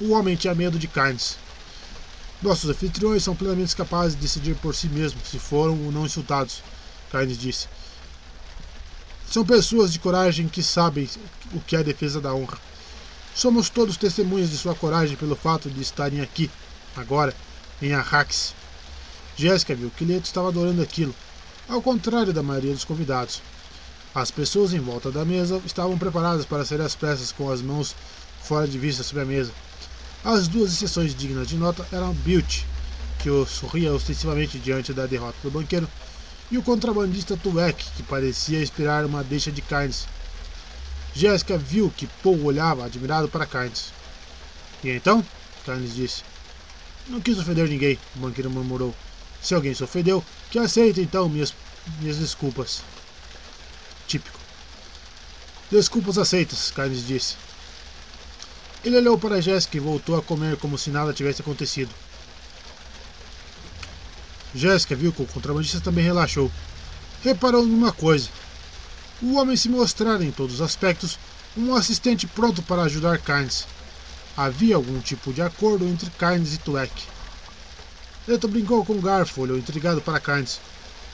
O 0.00 0.10
homem 0.10 0.34
tinha 0.34 0.52
medo 0.52 0.76
de 0.76 0.88
carnes. 0.88 1.36
Nossos 2.42 2.68
anfitriões 2.68 3.22
são 3.22 3.36
plenamente 3.36 3.76
capazes 3.76 4.16
de 4.16 4.22
decidir 4.22 4.56
por 4.56 4.74
si 4.74 4.88
mesmos 4.88 5.28
se 5.28 5.38
foram 5.38 5.80
ou 5.84 5.92
não 5.92 6.06
insultados, 6.06 6.60
Carnes 7.12 7.38
disse. 7.38 7.68
São 9.30 9.44
pessoas 9.44 9.92
de 9.92 10.00
coragem 10.00 10.48
que 10.48 10.62
sabem 10.62 11.08
o 11.52 11.60
que 11.60 11.76
é 11.76 11.80
a 11.80 11.84
defesa 11.84 12.20
da 12.20 12.34
honra. 12.34 12.58
Somos 13.32 13.70
todos 13.70 13.96
testemunhas 13.96 14.50
de 14.50 14.58
sua 14.58 14.74
coragem 14.74 15.16
pelo 15.16 15.36
fato 15.36 15.70
de 15.70 15.80
estarem 15.80 16.20
aqui, 16.20 16.50
agora, 16.96 17.32
em 17.80 17.92
Arrax. 17.92 18.54
Jéssica 19.36 19.74
viu 19.74 19.90
que 19.90 20.04
Leto 20.04 20.24
estava 20.24 20.48
adorando 20.48 20.82
aquilo, 20.82 21.14
ao 21.68 21.80
contrário 21.80 22.32
da 22.32 22.42
maioria 22.42 22.72
dos 22.72 22.84
convidados. 22.84 23.42
As 24.14 24.30
pessoas 24.30 24.72
em 24.72 24.80
volta 24.80 25.10
da 25.10 25.24
mesa 25.24 25.62
estavam 25.64 25.96
preparadas 25.96 26.44
para 26.44 26.64
sair 26.64 26.80
às 26.80 26.94
pressas 26.94 27.30
com 27.32 27.50
as 27.50 27.62
mãos 27.62 27.94
fora 28.42 28.66
de 28.66 28.78
vista 28.78 29.02
sobre 29.02 29.22
a 29.22 29.26
mesa. 29.26 29.52
As 30.24 30.48
duas 30.48 30.72
exceções 30.72 31.14
dignas 31.14 31.48
de 31.48 31.56
nota 31.56 31.86
eram 31.92 32.12
Beauty, 32.12 32.66
que 33.20 33.28
sorria 33.46 33.94
ostensivamente 33.94 34.58
diante 34.58 34.92
da 34.92 35.06
derrota 35.06 35.36
do 35.42 35.50
banqueiro, 35.50 35.88
e 36.50 36.58
o 36.58 36.62
contrabandista 36.62 37.36
Tuek, 37.36 37.84
que 37.96 38.02
parecia 38.02 38.60
esperar 38.60 39.04
uma 39.04 39.22
deixa 39.22 39.52
de 39.52 39.62
carnes. 39.62 40.06
Jéssica 41.14 41.56
viu 41.56 41.92
que 41.96 42.06
Paul 42.22 42.44
olhava 42.44 42.84
admirado 42.84 43.28
para 43.28 43.46
Carnes. 43.46 43.92
E 44.82 44.90
então? 44.90 45.24
Carnes 45.66 45.94
disse. 45.94 46.22
Não 47.10 47.20
quis 47.20 47.36
ofender 47.36 47.68
ninguém, 47.68 47.98
o 48.14 48.20
banqueiro 48.20 48.48
murmurou. 48.48 48.94
Se 49.42 49.52
alguém 49.52 49.74
se 49.74 49.82
ofendeu, 49.82 50.24
que 50.48 50.60
aceite 50.60 51.00
então 51.00 51.28
minhas, 51.28 51.52
minhas 51.98 52.18
desculpas. 52.18 52.82
Típico. 54.06 54.38
Desculpas 55.72 56.18
aceitas, 56.18 56.70
Carnes 56.70 57.04
disse. 57.04 57.34
Ele 58.84 58.96
olhou 58.96 59.18
para 59.18 59.42
Jéssica 59.42 59.76
e 59.76 59.80
voltou 59.80 60.16
a 60.16 60.22
comer 60.22 60.56
como 60.56 60.78
se 60.78 60.90
nada 60.90 61.12
tivesse 61.12 61.42
acontecido. 61.42 61.90
Jéssica 64.54 64.94
viu 64.94 65.12
que 65.12 65.22
o 65.22 65.26
contrabandista 65.26 65.80
também 65.80 66.04
relaxou. 66.04 66.50
Reparou 67.24 67.66
numa 67.66 67.90
coisa. 67.90 68.28
O 69.20 69.34
homem 69.34 69.56
se 69.56 69.68
mostrara 69.68 70.24
em 70.24 70.30
todos 70.30 70.56
os 70.56 70.60
aspectos 70.60 71.18
um 71.56 71.74
assistente 71.74 72.28
pronto 72.28 72.62
para 72.62 72.82
ajudar 72.82 73.18
Carnes. 73.18 73.66
Havia 74.42 74.76
algum 74.76 74.98
tipo 75.00 75.34
de 75.34 75.42
acordo 75.42 75.86
entre 75.86 76.08
Carnes 76.12 76.54
e 76.54 76.58
Tuek. 76.60 76.90
Leto 78.26 78.48
brincou 78.48 78.82
com 78.82 78.94
o 78.94 79.00
garfo, 79.02 79.42
olhou 79.42 79.58
intrigado 79.58 80.00
para 80.00 80.18
Carnes. 80.18 80.58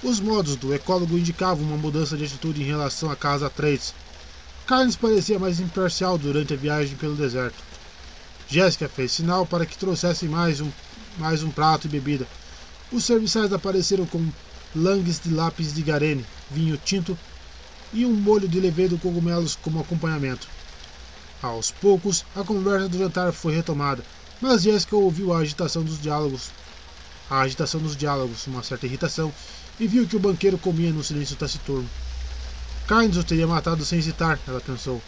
Os 0.01 0.21
modos 0.21 0.55
do 0.55 0.73
ecólogo 0.73 1.19
indicavam 1.19 1.65
uma 1.65 1.77
mudança 1.77 2.17
de 2.17 2.23
atitude 2.23 2.63
em 2.63 2.67
relação 2.67 3.11
à 3.11 3.17
casa 3.17 3.51
Trades. 3.51 3.93
Carnes 4.65 4.95
parecia 4.95 5.41
mais 5.41 5.59
imparcial 5.59 6.17
durante 6.17 6.55
a 6.55 6.57
viagem 6.57 6.97
pelo 6.97 7.17
deserto. 7.17 7.57
Jéssica 8.49 8.89
fez 8.89 9.11
sinal 9.11 9.45
para 9.45 9.67
que 9.67 9.77
trouxessem 9.77 10.29
mais 10.29 10.61
um, 10.61 10.71
mais 11.19 11.43
um 11.43 11.51
prato 11.51 11.89
e 11.89 11.91
bebida. 11.91 12.29
Os 12.93 13.05
serviçais 13.05 13.53
apareceram 13.53 14.07
com 14.07 14.25
langues 14.73 15.19
de 15.19 15.35
lápis 15.35 15.75
de 15.75 15.83
garene, 15.83 16.25
vinho 16.49 16.77
tinto 16.77 17.19
e 17.93 18.07
um 18.07 18.13
molho 18.13 18.47
de 18.47 18.61
levedo 18.61 18.97
cogumelos 18.99 19.57
como 19.57 19.81
acompanhamento. 19.81 20.47
Aos 21.43 21.71
poucos, 21.71 22.25
a 22.35 22.43
conversa 22.43 22.89
do 22.89 22.99
jantar 22.99 23.31
foi 23.31 23.55
retomada, 23.55 24.03
mas 24.41 24.63
Jéssica 24.63 24.97
ouviu 24.97 25.33
a 25.35 25.39
agitação 25.39 25.83
dos 25.83 26.01
diálogos, 26.01 26.51
a 27.29 27.41
agitação 27.41 27.79
dos 27.81 27.95
diálogos, 27.95 28.47
uma 28.47 28.63
certa 28.63 28.87
irritação, 28.87 29.33
e 29.79 29.87
viu 29.87 30.07
que 30.07 30.17
o 30.17 30.21
banqueiro 30.21 30.57
comia 30.57 30.91
no 30.93 31.05
silêncio 31.05 31.37
taciturno. 31.37 31.89
Kynes 32.89 33.19
o 33.19 33.25
teria 33.25 33.47
matado 33.47 33.85
sem 33.85 33.99
hesitar, 33.99 34.39
ela 34.49 34.61
pensou, 34.61 35.03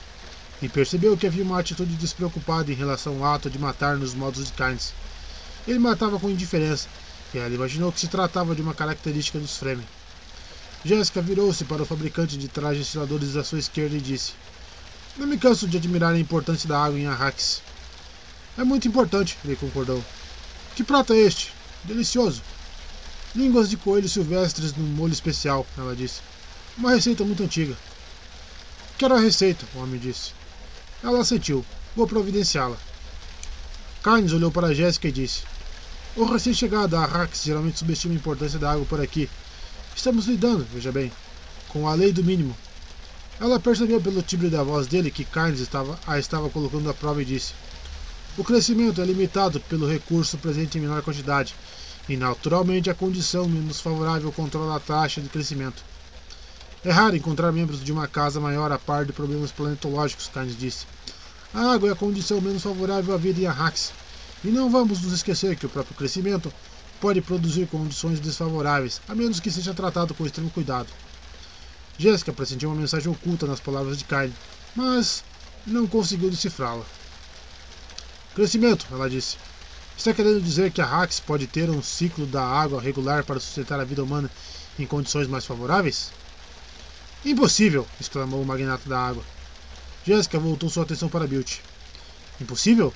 e 0.60 0.68
percebeu 0.68 1.16
que 1.16 1.26
havia 1.26 1.42
uma 1.42 1.60
atitude 1.60 1.94
despreocupada 1.94 2.70
em 2.70 2.74
relação 2.74 3.24
ao 3.24 3.34
ato 3.34 3.48
de 3.48 3.58
matar 3.58 3.96
nos 3.96 4.12
modos 4.12 4.44
de 4.46 4.52
Kynes. 4.52 4.92
Ele 5.66 5.78
matava 5.78 6.18
com 6.18 6.28
indiferença, 6.28 6.88
e 7.32 7.38
ela 7.38 7.54
imaginou 7.54 7.90
que 7.90 8.00
se 8.00 8.08
tratava 8.08 8.54
de 8.54 8.60
uma 8.60 8.74
característica 8.74 9.38
dos 9.38 9.56
Fremen. 9.56 9.86
Jéssica 10.84 11.22
virou-se 11.22 11.64
para 11.64 11.82
o 11.82 11.86
fabricante 11.86 12.36
de 12.36 12.48
trajes 12.48 12.86
estiladores 12.86 13.36
à 13.36 13.42
sua 13.42 13.58
esquerda 13.58 13.96
e 13.96 14.00
disse: 14.00 14.32
Não 15.18 15.26
me 15.26 15.36
canso 15.36 15.66
de 15.66 15.76
admirar 15.76 16.14
a 16.14 16.18
importância 16.18 16.68
da 16.68 16.80
água 16.80 16.96
em 16.96 17.08
Arrakis. 17.08 17.60
É 18.56 18.62
muito 18.62 18.86
importante, 18.86 19.36
ele 19.44 19.56
concordou. 19.56 20.02
Que 20.76 20.84
prato 20.84 21.12
é 21.12 21.18
este? 21.18 21.52
Delicioso. 21.82 22.40
Línguas 23.34 23.68
de 23.68 23.76
coelho 23.76 24.08
silvestres 24.08 24.76
num 24.76 24.86
molho 24.86 25.12
especial, 25.12 25.66
ela 25.76 25.96
disse. 25.96 26.20
Uma 26.76 26.92
receita 26.92 27.24
muito 27.24 27.42
antiga. 27.42 27.76
Quero 28.96 29.16
a 29.16 29.20
receita, 29.20 29.66
o 29.74 29.80
homem 29.80 29.98
disse. 29.98 30.30
Ela 31.02 31.20
assentiu. 31.20 31.66
Vou 31.96 32.06
providenciá-la. 32.06 32.76
Carnes 34.04 34.32
olhou 34.32 34.52
para 34.52 34.72
Jéssica 34.72 35.08
e 35.08 35.12
disse: 35.12 35.42
O 36.14 36.26
recém-chegado 36.26 36.94
a 36.96 37.02
Arrakis 37.02 37.42
geralmente 37.42 37.80
subestima 37.80 38.14
a 38.14 38.16
importância 38.16 38.58
da 38.58 38.70
água 38.70 38.86
por 38.86 39.00
aqui. 39.00 39.28
Estamos 39.96 40.26
lidando, 40.26 40.64
veja 40.72 40.92
bem, 40.92 41.10
com 41.68 41.88
a 41.88 41.94
lei 41.94 42.12
do 42.12 42.22
mínimo. 42.22 42.56
Ela 43.40 43.60
percebeu 43.60 44.00
pelo 44.00 44.20
timbre 44.20 44.50
da 44.50 44.64
voz 44.64 44.88
dele 44.88 45.12
que 45.12 45.24
Carnes 45.24 45.60
estava, 45.60 45.96
a 46.08 46.18
estava 46.18 46.50
colocando 46.50 46.90
à 46.90 46.94
prova 46.94 47.22
e 47.22 47.24
disse: 47.24 47.52
O 48.36 48.42
crescimento 48.42 49.00
é 49.00 49.04
limitado 49.04 49.60
pelo 49.60 49.88
recurso 49.88 50.36
presente 50.38 50.76
em 50.76 50.80
menor 50.80 51.02
quantidade, 51.02 51.54
e 52.08 52.16
naturalmente 52.16 52.90
a 52.90 52.94
condição 52.94 53.48
menos 53.48 53.80
favorável 53.80 54.32
controla 54.32 54.74
a 54.74 54.80
taxa 54.80 55.20
de 55.20 55.28
crescimento. 55.28 55.84
É 56.84 56.90
raro 56.90 57.14
encontrar 57.14 57.52
membros 57.52 57.84
de 57.84 57.92
uma 57.92 58.08
casa 58.08 58.40
maior 58.40 58.72
a 58.72 58.78
par 58.78 59.04
de 59.04 59.12
problemas 59.12 59.52
planetológicos, 59.52 60.28
Carnes 60.28 60.58
disse. 60.58 60.86
A 61.54 61.74
água 61.74 61.90
é 61.90 61.92
a 61.92 61.96
condição 61.96 62.40
menos 62.40 62.64
favorável 62.64 63.14
à 63.14 63.16
vida 63.16 63.40
em 63.40 63.46
Arrax. 63.46 63.92
E 64.44 64.48
não 64.48 64.68
vamos 64.68 65.00
nos 65.02 65.12
esquecer 65.12 65.56
que 65.56 65.66
o 65.66 65.68
próprio 65.68 65.96
crescimento 65.96 66.52
pode 67.00 67.20
produzir 67.20 67.68
condições 67.68 68.18
desfavoráveis, 68.18 69.00
a 69.08 69.14
menos 69.14 69.38
que 69.38 69.50
seja 69.50 69.72
tratado 69.74 70.12
com 70.12 70.26
extremo 70.26 70.50
cuidado. 70.50 70.88
Jéssica 71.98 72.32
pressentiu 72.32 72.70
uma 72.70 72.80
mensagem 72.80 73.10
oculta 73.10 73.44
nas 73.44 73.58
palavras 73.58 73.98
de 73.98 74.04
Kyle, 74.04 74.32
mas 74.76 75.24
não 75.66 75.84
conseguiu 75.84 76.30
decifrá-la. 76.30 76.84
Crescimento, 78.36 78.86
ela 78.92 79.10
disse. 79.10 79.36
Está 79.96 80.14
querendo 80.14 80.40
dizer 80.40 80.70
que 80.70 80.80
a 80.80 80.86
Rax 80.86 81.18
pode 81.18 81.48
ter 81.48 81.68
um 81.68 81.82
ciclo 81.82 82.24
da 82.24 82.44
água 82.44 82.80
regular 82.80 83.24
para 83.24 83.40
sustentar 83.40 83.80
a 83.80 83.84
vida 83.84 84.04
humana 84.04 84.30
em 84.78 84.86
condições 84.86 85.26
mais 85.26 85.44
favoráveis? 85.44 86.12
Impossível! 87.24 87.84
exclamou 88.00 88.40
o 88.40 88.46
magnata 88.46 88.88
da 88.88 88.96
água. 88.96 89.24
Jéssica 90.06 90.38
voltou 90.38 90.70
sua 90.70 90.84
atenção 90.84 91.08
para 91.08 91.26
Beauty. 91.26 91.60
Impossível? 92.40 92.94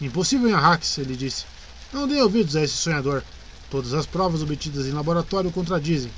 Impossível 0.00 0.48
em 0.48 0.52
Arrax, 0.52 0.98
ele 0.98 1.14
disse. 1.14 1.44
Não 1.92 2.08
dê 2.08 2.20
ouvidos 2.20 2.56
a 2.56 2.64
esse 2.64 2.74
sonhador. 2.74 3.22
Todas 3.70 3.94
as 3.94 4.04
provas 4.04 4.42
obtidas 4.42 4.86
em 4.86 4.90
laboratório 4.90 5.52
contradizem. 5.52 6.10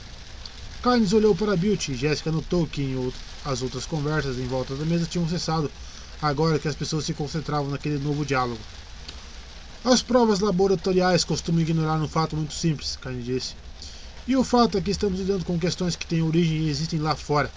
Carnes 0.83 1.13
olhou 1.13 1.33
para 1.33 1.57
Beauty 1.57 1.93
e 1.93 1.97
Jéssica 1.97 2.33
notou 2.33 2.67
que 2.67 2.93
as 3.45 3.63
outras 3.63 3.87
conversas 3.87 4.37
em 4.37 4.49
volta 4.49 4.75
da 4.75 4.85
mesa 4.85 5.07
tinham 5.07 5.29
cessado, 5.29 5.71
agora 6.21 6.59
que 6.59 6.67
as 6.67 6.75
pessoas 6.75 7.05
se 7.05 7.15
concentravam 7.15 7.71
naquele 7.71 7.99
novo 7.99 8.25
diálogo. 8.27 8.59
As 9.85 10.03
provas 10.03 10.41
laboratoriais 10.41 11.23
costumam 11.23 11.61
ignorar 11.61 12.03
um 12.03 12.09
fato 12.09 12.37
muito 12.37 12.53
simples, 12.53 12.99
Carne 13.01 13.23
disse. 13.23 13.55
E 14.27 14.35
o 14.35 14.43
fato 14.43 14.77
é 14.77 14.81
que 14.81 14.91
estamos 14.91 15.21
lidando 15.21 15.45
com 15.45 15.57
questões 15.57 15.95
que 15.95 16.07
têm 16.07 16.21
origem 16.21 16.59
e 16.59 16.69
existem 16.69 16.99
lá 16.99 17.15
fora, 17.15 17.49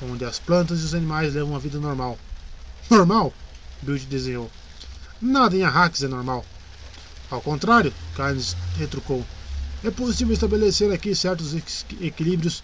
onde 0.00 0.24
as 0.24 0.38
plantas 0.38 0.80
e 0.80 0.84
os 0.84 0.94
animais 0.94 1.34
levam 1.34 1.50
uma 1.50 1.60
vida 1.60 1.80
normal. 1.80 2.16
Normal? 2.88 3.34
Beauty 3.82 4.06
desenhou. 4.06 4.48
Nada 5.20 5.56
em 5.56 5.64
Arrakis 5.64 6.04
é 6.04 6.08
normal. 6.08 6.44
Ao 7.28 7.40
contrário, 7.40 7.92
Carnes 8.14 8.56
retrucou, 8.76 9.26
é 9.84 9.90
possível 9.90 10.34
estabelecer 10.34 10.92
aqui 10.92 11.14
certos 11.14 11.54
equilíbrios 12.00 12.62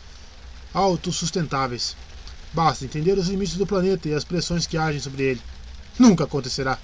autossustentáveis. 0.73 1.97
Basta 2.53 2.85
entender 2.85 3.17
os 3.19 3.29
limites 3.29 3.57
do 3.57 3.67
planeta 3.67 4.09
e 4.09 4.15
as 4.15 4.25
pressões 4.25 4.67
que 4.67 4.77
agem 4.77 5.01
sobre 5.01 5.23
ele. 5.23 5.43
Nunca 5.99 6.25
acontecerá, 6.25 6.79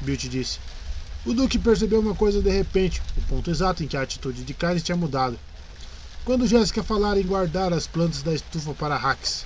Beauty 0.00 0.28
disse. 0.28 0.58
O 1.24 1.32
Duque 1.32 1.58
percebeu 1.58 2.00
uma 2.00 2.14
coisa 2.14 2.40
de 2.40 2.50
repente, 2.50 3.02
o 3.16 3.20
ponto 3.22 3.50
exato 3.50 3.82
em 3.82 3.86
que 3.86 3.96
a 3.96 4.02
atitude 4.02 4.44
de 4.44 4.54
Carnes 4.54 4.82
tinha 4.82 4.96
mudado. 4.96 5.38
Quando 6.24 6.46
Jéssica 6.46 6.82
falara 6.82 7.20
em 7.20 7.26
guardar 7.26 7.72
as 7.72 7.86
plantas 7.86 8.22
da 8.22 8.34
estufa 8.34 8.74
para 8.74 8.96
hacks. 8.96 9.44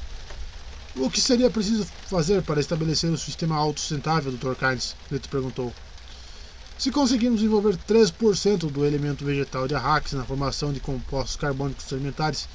O 0.97 1.11
que 1.11 1.21
seria 1.21 1.51
preciso 1.51 1.87
fazer 2.07 2.43
para 2.43 2.61
estabelecer 2.61 3.11
um 3.11 3.17
sistema 3.17 3.57
autossustentável, 3.57 4.33
Dr. 4.33 4.55
Carnes? 4.55 4.95
Leto 5.11 5.29
perguntou. 5.29 5.73
Se 6.79 6.91
conseguirmos 6.91 7.43
envolver 7.43 7.77
3% 7.77 8.71
do 8.71 8.85
elemento 8.85 9.25
vegetal 9.25 9.69
de 9.69 9.75
Arrax 9.75 10.13
na 10.13 10.25
formação 10.25 10.73
de 10.73 10.81
compostos 10.81 11.37
carbônicos 11.37 11.93
alimentares, 11.93 12.49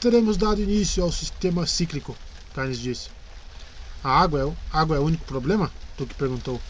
teremos 0.00 0.36
dado 0.36 0.60
início 0.60 1.02
ao 1.02 1.10
sistema 1.10 1.66
cíclico, 1.66 2.16
Carnes 2.54 2.78
disse. 2.78 3.08
A 4.02 4.20
água 4.20 4.40
é, 4.40 4.76
a 4.76 4.80
água 4.80 4.96
é 4.96 5.00
o 5.00 5.04
único 5.04 5.24
problema? 5.24 5.72
Tuque 5.96 6.14
perguntou. 6.14 6.60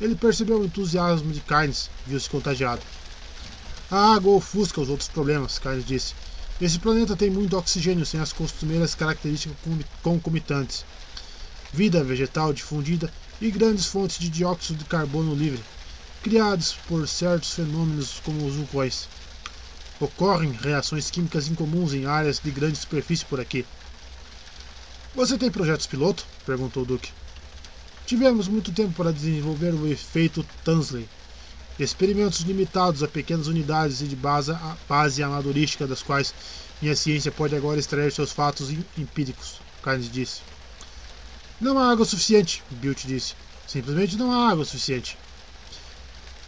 Ele 0.00 0.14
percebeu 0.14 0.60
o 0.60 0.64
entusiasmo 0.64 1.32
de 1.32 1.40
Carnes, 1.40 1.88
viu-se 2.06 2.28
contagiado. 2.28 2.82
A 3.90 4.14
água 4.14 4.34
ofusca 4.34 4.80
os 4.80 4.90
outros 4.90 5.08
problemas, 5.08 5.58
Carnes 5.58 5.86
disse. 5.86 6.14
Esse 6.60 6.78
planeta 6.78 7.16
tem 7.16 7.30
muito 7.30 7.56
oxigênio 7.56 8.04
sem 8.04 8.20
as 8.20 8.32
costumeiras 8.32 8.94
características 8.94 9.56
concomitantes. 10.02 10.84
Vida 11.72 12.04
vegetal 12.04 12.52
difundida 12.52 13.10
e 13.40 13.50
grandes 13.50 13.86
fontes 13.86 14.18
de 14.18 14.28
dióxido 14.28 14.78
de 14.78 14.84
carbono 14.84 15.34
livre 15.34 15.62
criados 16.24 16.72
por 16.88 17.06
certos 17.06 17.52
fenômenos 17.52 18.18
como 18.24 18.46
os 18.46 18.54
vulcões. 18.54 19.06
Ocorrem 20.00 20.52
reações 20.52 21.10
químicas 21.10 21.48
incomuns 21.48 21.92
em 21.92 22.06
áreas 22.06 22.40
de 22.42 22.50
grande 22.50 22.78
superfície 22.78 23.26
por 23.26 23.38
aqui. 23.38 23.66
Você 25.14 25.36
tem 25.36 25.50
projetos 25.50 25.86
piloto? 25.86 26.24
perguntou 26.46 26.82
o 26.82 26.86
Duque. 26.86 27.12
Tivemos 28.06 28.48
muito 28.48 28.72
tempo 28.72 28.94
para 28.94 29.12
desenvolver 29.12 29.74
o 29.74 29.86
efeito 29.86 30.42
Tansley. 30.64 31.06
Experimentos 31.78 32.40
limitados 32.40 33.02
a 33.02 33.08
pequenas 33.08 33.46
unidades 33.46 34.00
e 34.00 34.06
de 34.06 34.16
base, 34.16 34.56
base 34.88 35.22
amadorística 35.22 35.86
das 35.86 36.02
quais 36.02 36.32
minha 36.80 36.96
ciência 36.96 37.30
pode 37.30 37.54
agora 37.54 37.78
extrair 37.78 38.10
seus 38.10 38.32
fatos 38.32 38.70
empíricos, 38.96 39.60
Carnes 39.82 40.10
disse. 40.10 40.40
Não 41.60 41.78
há 41.78 41.90
água 41.90 42.06
suficiente, 42.06 42.62
Bilt 42.70 43.04
disse. 43.06 43.34
Simplesmente 43.66 44.16
não 44.16 44.32
há 44.32 44.50
água 44.50 44.64
suficiente. 44.64 45.18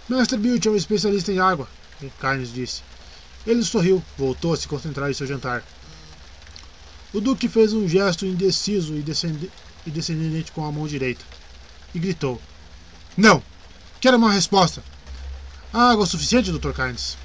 Mestre 0.08 0.39
Bilt 0.39 0.65
é 0.67 0.71
um 0.71 0.76
especialista 0.76 1.33
em 1.33 1.40
água, 1.40 1.69
Carnes 2.21 2.53
disse. 2.53 2.83
Ele 3.44 3.65
sorriu, 3.65 4.01
voltou 4.17 4.53
a 4.53 4.56
se 4.56 4.69
concentrar 4.69 5.10
em 5.10 5.15
seu 5.15 5.26
jantar. 5.26 5.65
O 7.12 7.21
Duque 7.21 7.49
fez 7.49 7.72
um 7.72 7.89
gesto 7.89 8.24
indeciso 8.24 8.94
e, 8.94 9.05
e 9.85 9.90
descendente 9.90 10.53
com 10.53 10.65
a 10.65 10.71
mão 10.71 10.87
direita 10.87 11.24
e 11.92 11.99
gritou: 11.99 12.40
Não! 13.17 13.42
Quero 14.01 14.17
uma 14.17 14.31
resposta! 14.31 14.83
Há 15.72 15.90
água 15.90 16.06
suficiente, 16.06 16.53
Dr. 16.53 16.71
Carnes? 16.71 17.17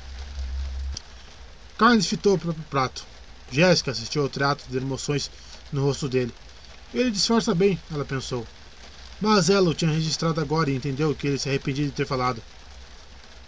Carnes 1.78 2.08
fitou 2.08 2.34
o 2.34 2.40
próprio 2.40 2.66
prato. 2.70 3.06
Jéssica 3.52 3.92
assistiu 3.92 4.24
ao 4.24 4.30
teatro 4.30 4.66
de 4.70 4.78
emoções 4.78 5.30
no 5.72 5.84
rosto 5.84 6.10
dele. 6.10 6.34
Ele 6.94 7.12
disfarça 7.12 7.54
bem, 7.54 7.80
ela 7.92 8.06
pensou. 8.06 8.46
Mas 9.20 9.50
ela 9.50 9.70
o 9.70 9.74
tinha 9.74 9.92
registrado 9.92 10.42
agora 10.42 10.72
e 10.72 10.76
entendeu 10.76 11.14
que 11.14 11.28
ele 11.28 11.38
se 11.38 11.48
arrependia 11.48 11.86
de 11.86 11.92
ter 11.92 12.08
falado. 12.08 12.42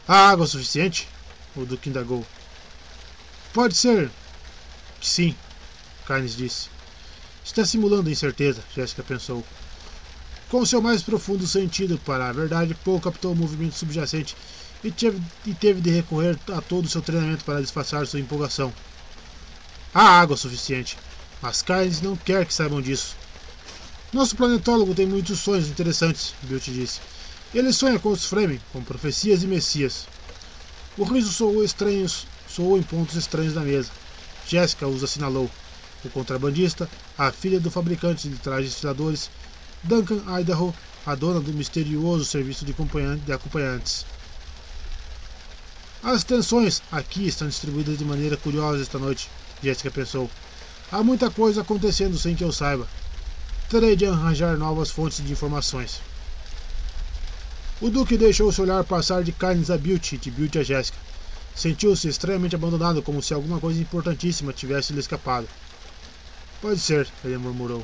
Há 0.08 0.30
água 0.30 0.46
suficiente? 0.46 1.08
O 1.56 1.66
Duque 1.66 1.90
indagou. 1.90 2.26
Pode 3.54 3.76
ser 3.76 4.12
que 5.00 5.08
sim, 5.08 5.36
Carnes 6.06 6.36
disse. 6.36 6.68
Está 7.44 7.66
simulando 7.66 8.10
incerteza, 8.10 8.62
Jéssica 8.76 9.02
pensou. 9.04 9.46
Com 10.50 10.66
seu 10.66 10.82
mais 10.82 11.02
profundo 11.02 11.48
sentido 11.48 11.98
para 12.00 12.28
a 12.28 12.34
verdade, 12.34 12.76
Paul 12.84 13.00
captou 13.00 13.32
o 13.32 13.36
movimento 13.36 13.76
subjacente 13.76 14.36
e 14.84 14.92
teve, 14.92 15.22
e 15.46 15.54
teve 15.54 15.80
de 15.80 15.90
recorrer 15.90 16.38
a 16.52 16.62
todo 16.62 16.86
o 16.86 16.90
seu 16.90 17.02
treinamento 17.02 17.46
para 17.46 17.62
disfarçar 17.62 18.06
sua 18.06 18.20
empolgação. 18.20 18.74
Há 19.94 20.20
água 20.20 20.36
suficiente, 20.36 20.98
mas 21.42 21.62
Kynes 21.62 22.02
não 22.02 22.18
quer 22.18 22.46
que 22.46 22.54
saibam 22.54 22.82
disso. 22.82 23.16
Nosso 24.12 24.36
planetólogo 24.36 24.94
tem 24.94 25.06
muitos 25.06 25.40
sonhos 25.40 25.68
interessantes, 25.68 26.34
Bilt 26.44 26.66
disse. 26.66 27.00
Ele 27.54 27.72
sonha 27.72 28.00
com 28.00 28.10
os 28.10 28.26
Fremen, 28.26 28.60
com 28.72 28.84
profecias 28.84 29.44
e 29.44 29.48
messias. 29.48 30.08
O 30.98 31.04
riso 31.04 31.32
soou 31.32 31.64
estranhos, 31.64 32.26
soou 32.48 32.80
em 32.80 32.82
pontos 32.82 33.16
estranhos 33.16 33.54
da 33.54 33.62
mesa. 33.62 33.92
Jéssica 34.48 34.88
os 34.88 35.04
assinalou. 35.04 35.50
O 36.04 36.10
contrabandista, 36.10 36.90
a 37.16 37.32
filha 37.32 37.60
do 37.60 37.70
fabricante 37.70 38.28
de 38.28 38.38
trajes 38.38 38.72
estiladores, 38.72 39.30
Duncan 39.84 40.22
Idaho, 40.40 40.74
a 41.06 41.14
dona 41.14 41.40
do 41.40 41.54
misterioso 41.54 42.26
serviço 42.26 42.66
de 42.66 42.72
acompanhantes. 43.32 44.06
As 46.02 46.24
tensões 46.24 46.82
aqui 46.92 47.28
estão 47.28 47.48
distribuídas 47.48 48.00
de 48.00 48.04
maneira 48.04 48.36
curiosa 48.36 48.82
esta 48.82 48.98
noite, 48.98 49.30
Jéssica 49.62 49.92
pensou. 49.92 50.30
Há 50.92 51.04
muita 51.04 51.30
coisa 51.30 51.62
acontecendo 51.62 52.18
sem 52.18 52.36
que 52.36 52.44
eu 52.44 52.52
saiba. 52.52 52.88
Terei 53.70 53.96
de 53.96 54.06
arranjar 54.06 54.58
novas 54.58 54.90
fontes 54.90 55.24
de 55.24 55.32
informações. 55.32 56.02
O 57.84 57.90
Duque 57.90 58.16
deixou 58.18 58.50
seu 58.50 58.64
olhar 58.64 58.82
passar 58.86 59.26
de 59.26 59.34
Carnes 59.34 59.70
a 59.70 59.78
Beauty 59.78 60.18
de 60.18 60.32
Beauty 60.32 60.58
a 60.58 60.64
Jéssica. 60.64 60.98
Sentiu-se 61.54 62.08
estranhamente 62.08 62.56
abandonado, 62.56 63.04
como 63.04 63.22
se 63.22 63.34
alguma 63.34 63.60
coisa 63.60 63.82
importantíssima 63.82 64.54
tivesse 64.54 64.94
lhe 64.94 65.02
escapado. 65.02 65.50
Pode 66.62 66.80
ser, 66.80 67.10
ele 67.26 67.38
murmurou. 67.38 67.84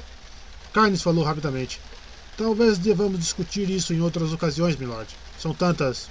Carnes 0.71 1.01
falou 1.01 1.25
rapidamente. 1.25 1.81
Talvez 2.37 2.77
devamos 2.77 3.19
discutir 3.19 3.69
isso 3.69 3.93
em 3.93 3.99
outras 3.99 4.31
ocasiões, 4.31 4.77
milord. 4.77 5.13
São 5.37 5.53
tantas. 5.53 6.07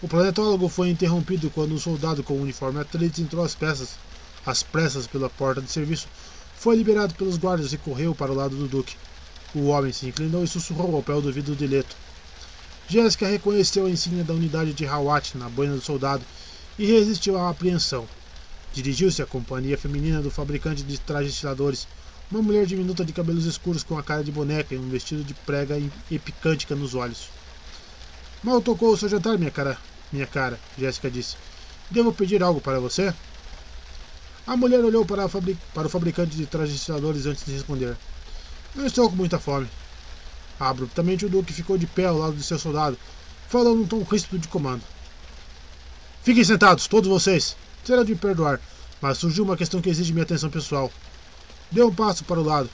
O 0.00 0.08
planetólogo 0.08 0.70
foi 0.70 0.88
interrompido 0.88 1.50
quando 1.50 1.74
um 1.74 1.78
soldado 1.78 2.22
com 2.22 2.38
um 2.38 2.42
uniforme 2.42 2.80
atleta 2.80 3.20
entrou 3.20 3.44
às 3.44 3.54
peças, 3.54 3.98
às 4.46 4.62
pressas 4.62 5.06
pela 5.06 5.28
porta 5.28 5.60
de 5.60 5.70
serviço, 5.70 6.08
foi 6.56 6.74
liberado 6.74 7.12
pelos 7.16 7.36
guardas 7.36 7.70
e 7.74 7.76
correu 7.76 8.14
para 8.14 8.32
o 8.32 8.34
lado 8.34 8.56
do 8.56 8.66
Duque. 8.66 8.96
O 9.54 9.66
homem 9.66 9.92
se 9.92 10.06
inclinou 10.06 10.42
e 10.42 10.48
sussurrou 10.48 10.96
ao 10.96 11.02
pé 11.02 11.12
do 11.20 11.30
vidro 11.30 11.54
de 11.54 11.66
leto. 11.66 11.94
Jéssica 12.88 13.26
reconheceu 13.26 13.86
a 13.86 13.90
insígnia 13.90 14.24
da 14.24 14.34
unidade 14.34 14.74
de 14.74 14.86
Hawat 14.86 15.38
na 15.38 15.48
boina 15.48 15.74
do 15.74 15.80
soldado 15.80 16.24
e 16.78 16.84
resistiu 16.84 17.38
à 17.38 17.48
apreensão. 17.48 18.06
Dirigiu-se 18.72 19.22
à 19.22 19.26
companhia 19.26 19.78
feminina 19.78 20.20
do 20.20 20.30
fabricante 20.30 20.82
de 20.82 20.98
trajes 20.98 21.32
estiladores, 21.32 21.86
uma 22.30 22.42
mulher 22.42 22.66
diminuta 22.66 23.04
de 23.04 23.12
cabelos 23.12 23.46
escuros 23.46 23.82
com 23.82 23.96
a 23.96 24.02
cara 24.02 24.22
de 24.22 24.32
boneca 24.32 24.74
e 24.74 24.78
um 24.78 24.90
vestido 24.90 25.24
de 25.24 25.32
prega 25.32 25.78
e 26.10 26.18
picântica 26.18 26.74
nos 26.74 26.94
olhos. 26.94 27.28
Mal 28.42 28.60
tocou 28.60 28.92
o 28.92 28.96
seu 28.96 29.08
jantar, 29.08 29.38
minha 29.38 29.50
cara, 29.50 29.78
minha 30.12 30.26
cara, 30.26 30.58
Jéssica 30.76 31.10
disse. 31.10 31.36
Devo 31.90 32.12
pedir 32.12 32.42
algo 32.42 32.60
para 32.60 32.80
você? 32.80 33.14
A 34.46 34.56
mulher 34.56 34.84
olhou 34.84 35.06
para, 35.06 35.26
para 35.28 35.86
o 35.86 35.90
fabricante 35.90 36.36
de 36.36 36.44
trajes 36.44 36.74
estiladores 36.74 37.24
antes 37.24 37.46
de 37.46 37.52
responder. 37.52 37.96
Não 38.74 38.84
estou 38.84 39.08
com 39.08 39.16
muita 39.16 39.38
fome. 39.38 39.68
Abruptamente 40.58 41.26
o 41.26 41.28
Duque 41.28 41.52
ficou 41.52 41.76
de 41.76 41.86
pé 41.86 42.06
ao 42.06 42.18
lado 42.18 42.36
de 42.36 42.42
seu 42.42 42.58
soldado, 42.58 42.98
falando 43.48 43.76
num 43.76 43.86
tom 43.86 44.02
ríspido 44.02 44.38
de 44.38 44.48
comando. 44.48 44.82
Fiquem 46.22 46.44
sentados, 46.44 46.86
todos 46.86 47.08
vocês. 47.08 47.56
Será 47.84 48.02
de 48.02 48.12
me 48.12 48.18
perdoar, 48.18 48.60
mas 49.00 49.18
surgiu 49.18 49.44
uma 49.44 49.56
questão 49.56 49.80
que 49.80 49.90
exige 49.90 50.12
minha 50.12 50.22
atenção 50.22 50.48
pessoal. 50.48 50.90
Dê 51.70 51.82
um 51.82 51.94
passo 51.94 52.24
para 52.24 52.40
o 52.40 52.44
lado. 52.44 52.70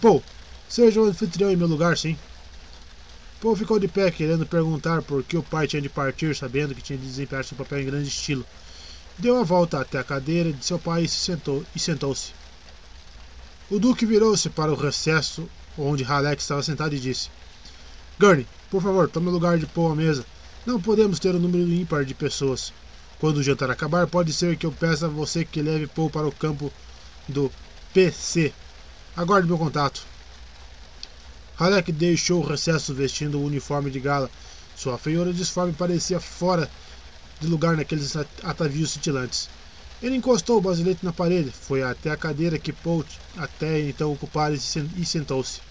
Paul, 0.00 0.22
seja 0.68 1.00
o 1.00 1.04
anfitrião 1.04 1.50
em 1.50 1.56
meu 1.56 1.66
lugar, 1.66 1.98
sim. 1.98 2.16
Paul 3.40 3.54
ficou 3.54 3.78
de 3.78 3.86
pé, 3.86 4.10
querendo 4.10 4.46
perguntar 4.46 5.02
por 5.02 5.22
que 5.22 5.36
o 5.36 5.42
pai 5.42 5.66
tinha 5.66 5.82
de 5.82 5.88
partir, 5.88 6.34
sabendo 6.34 6.74
que 6.74 6.82
tinha 6.82 6.98
de 6.98 7.04
desempenhar 7.04 7.44
seu 7.44 7.56
papel 7.56 7.82
em 7.82 7.86
grande 7.86 8.08
estilo. 8.08 8.44
Deu 9.18 9.38
a 9.38 9.44
volta 9.44 9.80
até 9.80 9.98
a 9.98 10.04
cadeira 10.04 10.52
de 10.52 10.64
seu 10.64 10.78
pai 10.78 11.02
e 11.02 11.08
se 11.08 11.16
sentou 11.16 11.64
e 11.74 11.78
sentou-se. 11.78 12.32
O 13.70 13.78
Duque 13.78 14.06
virou-se 14.06 14.48
para 14.48 14.72
o 14.72 14.76
recesso 14.76 15.48
onde 15.78 16.04
Halleck 16.04 16.40
estava 16.40 16.62
sentado 16.62 16.94
e 16.94 17.00
disse: 17.00 17.30
Gurney, 18.18 18.46
por 18.70 18.82
favor, 18.82 19.08
tome 19.08 19.28
o 19.28 19.32
lugar 19.32 19.58
de 19.58 19.66
Paul 19.66 19.92
à 19.92 19.94
mesa. 19.94 20.24
Não 20.66 20.80
podemos 20.80 21.18
ter 21.18 21.34
um 21.34 21.38
número 21.38 21.70
ímpar 21.72 22.04
de 22.04 22.14
pessoas. 22.14 22.72
Quando 23.18 23.38
o 23.38 23.42
jantar 23.42 23.70
acabar, 23.70 24.06
pode 24.06 24.32
ser 24.32 24.56
que 24.56 24.66
eu 24.66 24.72
peça 24.72 25.06
a 25.06 25.08
você 25.08 25.44
que 25.44 25.62
leve 25.62 25.86
Paul 25.86 26.10
para 26.10 26.26
o 26.26 26.32
campo 26.32 26.72
do 27.26 27.50
PC. 27.94 28.52
Aguarde 29.16 29.48
meu 29.48 29.58
contato. 29.58 30.04
Halleck 31.58 31.90
deixou 31.90 32.42
o 32.42 32.46
recesso 32.46 32.94
vestindo 32.94 33.38
o 33.38 33.44
uniforme 33.44 33.90
de 33.90 33.98
gala. 33.98 34.30
Sua 34.76 34.98
feiura 34.98 35.32
disforme 35.32 35.72
parecia 35.72 36.20
fora 36.20 36.70
de 37.40 37.46
lugar 37.46 37.76
naqueles 37.76 38.14
atavios 38.42 38.92
cintilantes. 38.92 39.48
Ele 40.00 40.16
encostou 40.16 40.58
o 40.58 40.60
basilete 40.60 41.04
na 41.04 41.12
parede, 41.12 41.50
foi 41.50 41.82
até 41.82 42.10
a 42.10 42.16
cadeira 42.16 42.58
que 42.58 42.72
Paul 42.72 43.04
até 43.36 43.80
então 43.80 44.12
ocupara 44.12 44.54
e 44.54 45.04
sentou-se. 45.04 45.67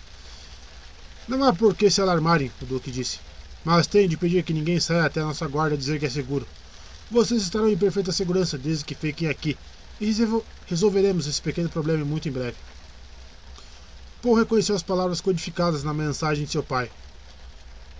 Não 1.27 1.43
há 1.43 1.51
por 1.51 1.75
que 1.75 1.89
se 1.89 1.99
alarmarem, 1.99 2.49
o 2.61 2.65
Duque 2.65 2.89
disse. 2.89 3.19
Mas 3.65 3.85
tenho 3.85 4.07
de 4.07 4.15
pedir 4.15 4.43
que 4.43 4.53
ninguém 4.53 4.79
saia 4.79 5.05
até 5.05 5.19
a 5.19 5.25
nossa 5.25 5.45
guarda 5.45 5.75
dizer 5.75 5.99
que 5.99 6.05
é 6.05 6.09
seguro. 6.09 6.47
Vocês 7.11 7.41
estarão 7.41 7.67
em 7.67 7.77
perfeita 7.77 8.13
segurança 8.13 8.57
desde 8.57 8.85
que 8.85 8.95
fiquem 8.95 9.27
aqui. 9.27 9.57
E 9.99 10.15
resolveremos 10.67 11.27
esse 11.27 11.41
pequeno 11.41 11.67
problema 11.67 12.05
muito 12.05 12.29
em 12.29 12.31
breve. 12.31 12.55
Paul 14.21 14.35
reconheceu 14.35 14.75
as 14.75 14.83
palavras 14.83 15.19
codificadas 15.19 15.83
na 15.83 15.93
mensagem 15.93 16.45
de 16.45 16.51
seu 16.51 16.63
pai. 16.63 16.89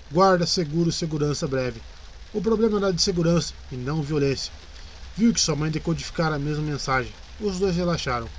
Guarda, 0.10 0.48
seguro, 0.48 0.90
segurança 0.90 1.48
breve. 1.48 1.82
O 2.34 2.42
problema 2.42 2.78
era 2.78 2.94
de 2.94 3.02
segurança 3.02 3.54
e 3.72 3.76
não 3.76 4.02
violência. 4.02 4.54
Viu 5.18 5.34
que 5.34 5.42
sua 5.42 5.56
mãe 5.56 5.70
decodificara 5.70 6.36
a 6.36 6.40
mesma 6.40 6.64
mensagem. 6.64 7.12
Os 7.42 7.60
dois 7.60 7.76
relaxaram. 7.76 8.30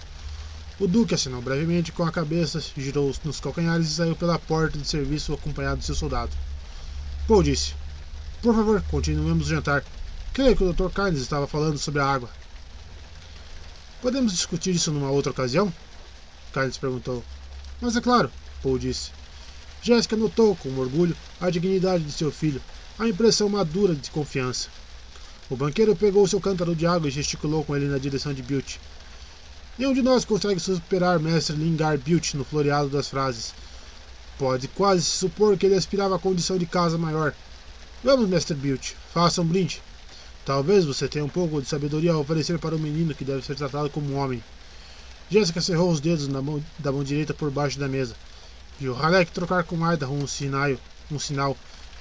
O 0.81 0.87
Duque 0.87 1.12
assinou 1.12 1.43
brevemente 1.43 1.91
com 1.91 2.05
a 2.05 2.12
cabeça, 2.12 2.62
girou 2.77 3.12
nos 3.25 3.41
calcanhares 3.41 3.89
e 3.89 3.94
saiu 3.94 4.15
pela 4.15 4.39
porta 4.39 4.78
de 4.78 4.87
serviço 4.87 5.35
acompanhado 5.35 5.81
de 5.81 5.85
seu 5.85 5.94
soldado. 5.94 6.31
Paul 7.27 7.43
disse: 7.43 7.75
Por 8.41 8.55
favor, 8.55 8.81
continuemos 8.89 9.47
o 9.47 9.51
jantar. 9.51 9.85
Creio 10.33 10.55
que 10.55 10.62
o 10.62 10.73
Dr. 10.73 10.89
Carnes 10.91 11.21
estava 11.21 11.49
falando 11.49 11.78
sobre 11.78 12.01
a 12.01 12.07
água. 12.07 12.31
Podemos 14.01 14.33
discutir 14.33 14.73
isso 14.73 14.93
numa 14.93 15.11
outra 15.11 15.33
ocasião? 15.33 15.73
Carnes 16.53 16.78
perguntou. 16.78 17.25
Mas 17.81 17.97
é 17.97 18.01
claro, 18.01 18.31
Paul 18.62 18.78
disse. 18.78 19.11
Jéssica 19.83 20.17
notou 20.17 20.55
com 20.55 20.69
orgulho 20.78 21.17
a 21.41 21.51
dignidade 21.51 22.05
de 22.05 22.12
seu 22.12 22.31
filho, 22.31 22.62
a 22.97 23.09
impressão 23.09 23.49
madura 23.49 23.97
de 23.97 24.12
confiança. 24.12 24.69
O 25.51 25.57
banqueiro 25.57 25.97
pegou 25.97 26.28
seu 26.28 26.41
cântaro 26.41 26.77
de 26.77 26.87
água 26.87 27.09
e 27.09 27.12
gesticulou 27.12 27.65
com 27.65 27.75
ele 27.75 27.87
na 27.87 27.99
direção 27.99 28.33
de 28.33 28.43
Bilt. 28.43 28.78
Nenhum 29.78 29.94
de 29.94 30.03
nós 30.03 30.25
consegue 30.25 30.59
superar 30.59 31.21
Mestre 31.21 31.55
Lingar 31.55 31.97
Bilt 31.99 32.35
no 32.35 32.44
floreado 32.44 32.89
das 32.89 33.09
frases. 33.09 33.55
Pode 34.37 34.67
quase 34.67 35.03
se 35.03 35.11
supor 35.12 35.57
que 35.57 35.67
ele 35.67 35.77
aspirava 35.77 36.17
à 36.17 36.19
condição 36.19 36.59
de 36.59 36.67
casa 36.67 36.99
maior. 36.99 37.33
Vamos, 38.03 38.28
Mestre 38.28 38.57
Bilt, 38.57 38.94
faça 39.15 39.41
um 39.41 39.47
brinde. 39.47 39.81
Talvez 40.44 40.85
você 40.85 41.07
tenha 41.07 41.25
um 41.25 41.28
pouco 41.28 41.62
de 41.62 41.69
sabedoria 41.69 42.11
a 42.11 42.19
oferecer 42.19 42.59
para 42.59 42.75
o 42.75 42.78
menino 42.78 43.15
que 43.15 43.25
deve 43.25 43.47
ser 43.47 43.55
tratado 43.55 43.89
como 43.89 44.12
um 44.12 44.17
homem. 44.17 44.43
Jéssica 45.31 45.61
cerrou 45.61 45.93
os 45.93 46.01
dedos 46.01 46.27
mão, 46.27 46.61
da 46.77 46.91
mão 46.91 47.05
direita 47.05 47.33
por 47.33 47.49
baixo 47.49 47.78
da 47.78 47.87
mesa. 47.87 48.17
Viu 48.81 48.94
Halleck 48.94 49.31
trocar 49.31 49.62
com 49.62 49.93
Idaho 49.93 50.12
um 50.12 50.27
sinal, 50.27 50.77
um 51.09 51.21
sinal. 51.21 51.57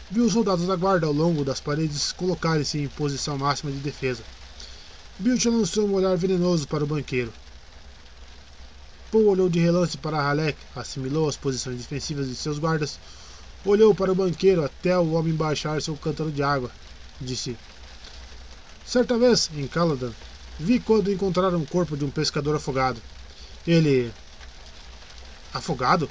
Viu 0.09 0.25
os 0.25 0.33
soldados 0.33 0.65
da 0.65 0.75
guarda 0.75 1.05
ao 1.05 1.13
longo 1.13 1.45
das 1.45 1.59
paredes 1.59 2.11
colocarem-se 2.11 2.79
em 2.79 2.87
posição 2.87 3.37
máxima 3.37 3.71
de 3.71 3.77
defesa. 3.77 4.23
Bilt 5.19 5.45
lançou 5.45 5.87
um 5.87 5.93
olhar 5.93 6.17
venenoso 6.17 6.67
para 6.67 6.83
o 6.83 6.87
banqueiro. 6.87 7.31
Paul 9.11 9.27
olhou 9.27 9.49
de 9.49 9.59
relance 9.59 9.97
para 9.97 10.17
Halleck, 10.17 10.57
assimilou 10.75 11.29
as 11.29 11.37
posições 11.37 11.77
defensivas 11.77 12.27
de 12.27 12.35
seus 12.35 12.59
guardas, 12.59 12.99
olhou 13.63 13.95
para 13.95 14.11
o 14.11 14.15
banqueiro 14.15 14.63
até 14.63 14.97
o 14.97 15.13
homem 15.13 15.33
baixar 15.33 15.81
seu 15.81 15.95
cântaro 15.95 16.31
de 16.31 16.43
água. 16.43 16.69
Disse: 17.19 17.57
Certa 18.85 19.17
vez, 19.17 19.49
em 19.55 19.67
Caladan, 19.67 20.11
vi 20.59 20.79
quando 20.79 21.11
encontraram 21.11 21.61
o 21.61 21.65
corpo 21.65 21.95
de 21.95 22.03
um 22.03 22.09
pescador 22.09 22.55
afogado. 22.55 23.01
Ele. 23.65 24.11
Afogado? 25.53 26.09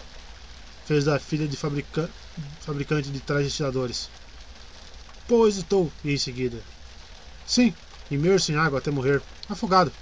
Fez 0.87 1.05
da 1.05 1.19
filha 1.19 1.47
de 1.47 1.57
fabrica... 1.57 2.09
fabricante 2.61 3.11
de 3.11 3.21
trajes 3.21 3.55
tiradores. 3.55 4.09
Paul 5.29 5.49
hesitou 5.49 5.93
e 6.05 6.13
em 6.13 6.19
seguida. 6.19 6.59
Sim, 7.47 7.75
imerso 8.11 8.53
em 8.53 8.57
água 8.57 8.79
até 8.79 8.91
morrer. 8.91 9.21
Afogado. 9.49 9.93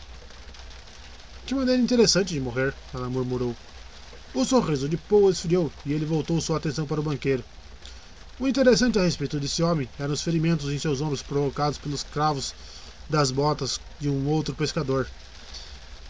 Que 1.46 1.54
maneira 1.54 1.80
interessante 1.80 2.32
de 2.32 2.40
morrer, 2.40 2.74
ela 2.94 3.10
murmurou. 3.10 3.54
O 4.32 4.44
sorriso 4.46 4.88
de 4.88 4.96
Paul 4.96 5.30
esfriou 5.30 5.70
e 5.84 5.92
ele 5.92 6.06
voltou 6.06 6.40
sua 6.40 6.56
atenção 6.56 6.86
para 6.86 7.00
o 7.00 7.04
banqueiro. 7.04 7.44
O 8.40 8.48
interessante 8.48 8.98
a 8.98 9.02
respeito 9.02 9.38
desse 9.38 9.62
homem 9.62 9.88
eram 9.98 10.14
os 10.14 10.22
ferimentos 10.22 10.72
em 10.72 10.78
seus 10.78 11.02
ombros 11.02 11.22
provocados 11.22 11.78
pelos 11.78 12.02
cravos 12.02 12.54
das 13.10 13.30
botas 13.30 13.78
de 14.00 14.08
um 14.08 14.26
outro 14.26 14.54
pescador. 14.54 15.06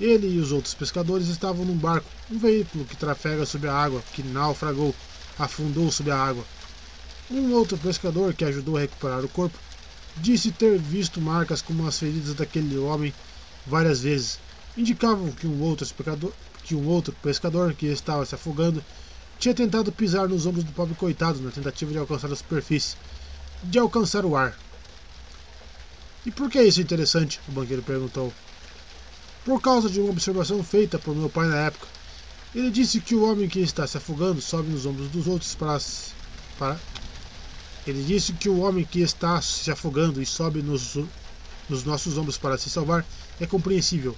Ele 0.00 0.28
e 0.28 0.38
os 0.38 0.52
outros 0.52 0.72
pescadores 0.72 1.26
estavam 1.28 1.64
num 1.64 1.76
barco, 1.76 2.08
um 2.30 2.38
veículo 2.38 2.84
que 2.84 2.96
trafega 2.96 3.44
sob 3.44 3.68
a 3.68 3.74
água, 3.74 4.02
que 4.12 4.22
naufragou, 4.22 4.94
afundou 5.38 5.90
sob 5.90 6.10
a 6.10 6.16
água. 6.16 6.44
Um 7.30 7.52
outro 7.52 7.76
pescador 7.76 8.34
que 8.34 8.44
ajudou 8.44 8.76
a 8.76 8.80
recuperar 8.80 9.24
o 9.24 9.28
corpo 9.28 9.58
disse 10.16 10.52
ter 10.52 10.78
visto 10.78 11.20
marcas 11.20 11.60
como 11.60 11.86
as 11.86 11.98
feridas 11.98 12.34
daquele 12.34 12.78
homem 12.78 13.12
várias 13.66 14.00
vezes, 14.00 14.38
indicavam 14.76 15.30
que 15.30 15.46
um 15.46 15.62
outro 15.62 15.86
pescador, 15.86 16.32
que 16.62 16.74
um 16.74 16.86
outro 16.86 17.14
pescador 17.22 17.74
que 17.74 17.86
estava 17.86 18.24
se 18.26 18.34
afogando 18.34 18.84
tinha 19.38 19.54
tentado 19.54 19.92
pisar 19.92 20.28
nos 20.28 20.46
ombros 20.46 20.64
do 20.64 20.72
pobre 20.72 20.94
coitado 20.94 21.40
na 21.40 21.50
tentativa 21.50 21.92
de 21.92 21.98
alcançar 21.98 22.32
a 22.32 22.36
superfície, 22.36 22.96
de 23.62 23.78
alcançar 23.78 24.24
o 24.24 24.36
ar. 24.36 24.56
E 26.24 26.30
por 26.30 26.50
que 26.50 26.62
isso 26.62 26.80
é 26.80 26.82
interessante? 26.82 27.40
O 27.48 27.52
banqueiro 27.52 27.82
perguntou. 27.82 28.32
Por 29.44 29.60
causa 29.60 29.90
de 29.90 30.00
uma 30.00 30.10
observação 30.10 30.62
feita 30.64 30.98
por 30.98 31.14
meu 31.14 31.28
pai 31.28 31.48
na 31.48 31.56
época. 31.56 31.86
Ele 32.54 32.70
disse 32.70 33.00
que 33.00 33.14
o 33.14 33.30
homem 33.30 33.48
que 33.48 33.60
está 33.60 33.86
se 33.86 33.98
afogando 33.98 34.40
sobe 34.40 34.70
nos 34.70 34.86
ombros 34.86 35.08
dos 35.08 35.26
outros 35.26 35.54
para. 35.54 35.78
para... 36.58 36.78
Ele 37.86 38.02
disse 38.02 38.32
que 38.32 38.48
o 38.48 38.60
homem 38.60 38.84
que 38.84 39.00
está 39.00 39.42
se 39.42 39.70
afogando 39.70 40.22
e 40.22 40.24
sobe 40.24 40.62
nos, 40.62 40.96
nos 41.68 41.84
nossos 41.84 42.16
ombros 42.16 42.38
para 42.38 42.56
se 42.56 42.70
salvar 42.70 43.04
é 43.38 43.46
compreensível, 43.46 44.16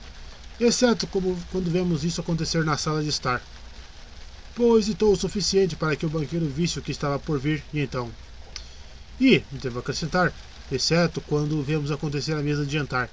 exceto 0.61 1.07
como, 1.07 1.37
quando 1.51 1.71
vemos 1.71 2.05
isso 2.05 2.21
acontecer 2.21 2.65
na 2.65 2.77
sala 2.77 3.03
de 3.03 3.09
estar. 3.09 3.43
Poe 4.55 4.79
hesitou 4.79 5.13
o 5.13 5.17
suficiente 5.17 5.77
para 5.77 5.97
que 5.97 6.07
o 6.07 6.09
banqueiro 6.09 6.47
visse 6.47 6.79
o 6.79 6.83
que 6.83 6.91
estava 6.91 7.19
por 7.19 7.39
vir 7.39 7.63
e 7.75 7.81
então. 7.81 8.11
E, 9.21 9.43
devo 9.53 9.79
acrescentar, 9.79 10.33
exceto 10.73 11.21
quando 11.21 11.63
vemos 11.63 11.91
acontecer 11.91 12.33
à 12.33 12.43
mesa 12.43 12.65
de 12.65 12.73
jantar. 12.73 13.11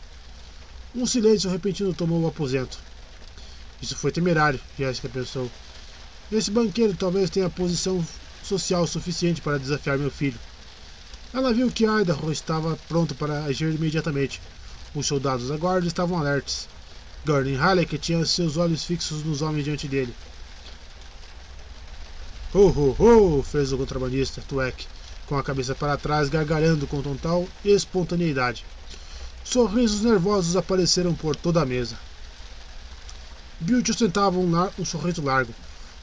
Um 0.95 1.05
silêncio 1.05 1.49
repentino 1.49 1.93
tomou 1.93 2.21
o 2.21 2.27
aposento. 2.27 2.77
Isso 3.81 3.95
foi 3.95 4.11
temerário, 4.11 4.59
Jéssica 4.77 5.09
pensou. 5.09 5.51
Esse 6.31 6.49
banqueiro 6.49 6.95
talvez 6.95 7.29
tenha 7.29 7.49
posição 7.49 8.05
social 8.43 8.87
suficiente 8.87 9.41
para 9.41 9.59
desafiar 9.59 9.97
meu 9.97 10.11
filho. 10.11 10.39
Ela 11.33 11.53
viu 11.53 11.71
que 11.71 11.85
Idaho 11.85 12.31
estava 12.31 12.77
pronto 12.87 13.15
para 13.15 13.43
agir 13.45 13.73
imediatamente. 13.73 14.39
Os 14.93 15.07
soldados 15.07 15.49
da 15.49 15.57
guarda 15.57 15.87
estavam 15.87 16.17
alertes. 16.17 16.67
Gordon 17.25 17.55
Halleck 17.55 17.97
tinha 17.97 18.25
seus 18.25 18.57
olhos 18.57 18.83
fixos 18.83 19.23
nos 19.23 19.41
homens 19.41 19.63
diante 19.63 19.87
dele. 19.87 20.13
Ho, 22.53 22.67
ho, 22.67 22.95
ho! 22.99 23.41
fez 23.41 23.71
o 23.71 23.77
contrabandista, 23.77 24.43
Tuek, 24.47 24.85
com 25.25 25.37
a 25.37 25.43
cabeça 25.43 25.73
para 25.73 25.95
trás, 25.95 26.27
gargalhando 26.27 26.85
com 26.85 27.01
total 27.01 27.47
espontaneidade. 27.63 28.65
Sorrisos 29.43 30.01
nervosos 30.01 30.57
apareceram 30.57 31.15
por 31.15 31.35
toda 31.35 31.61
a 31.61 31.65
mesa. 31.65 31.97
Bilt 33.59 33.89
ostentava 33.89 34.37
um, 34.37 34.51
um 34.77 34.85
sorriso 34.85 35.23
largo. 35.23 35.53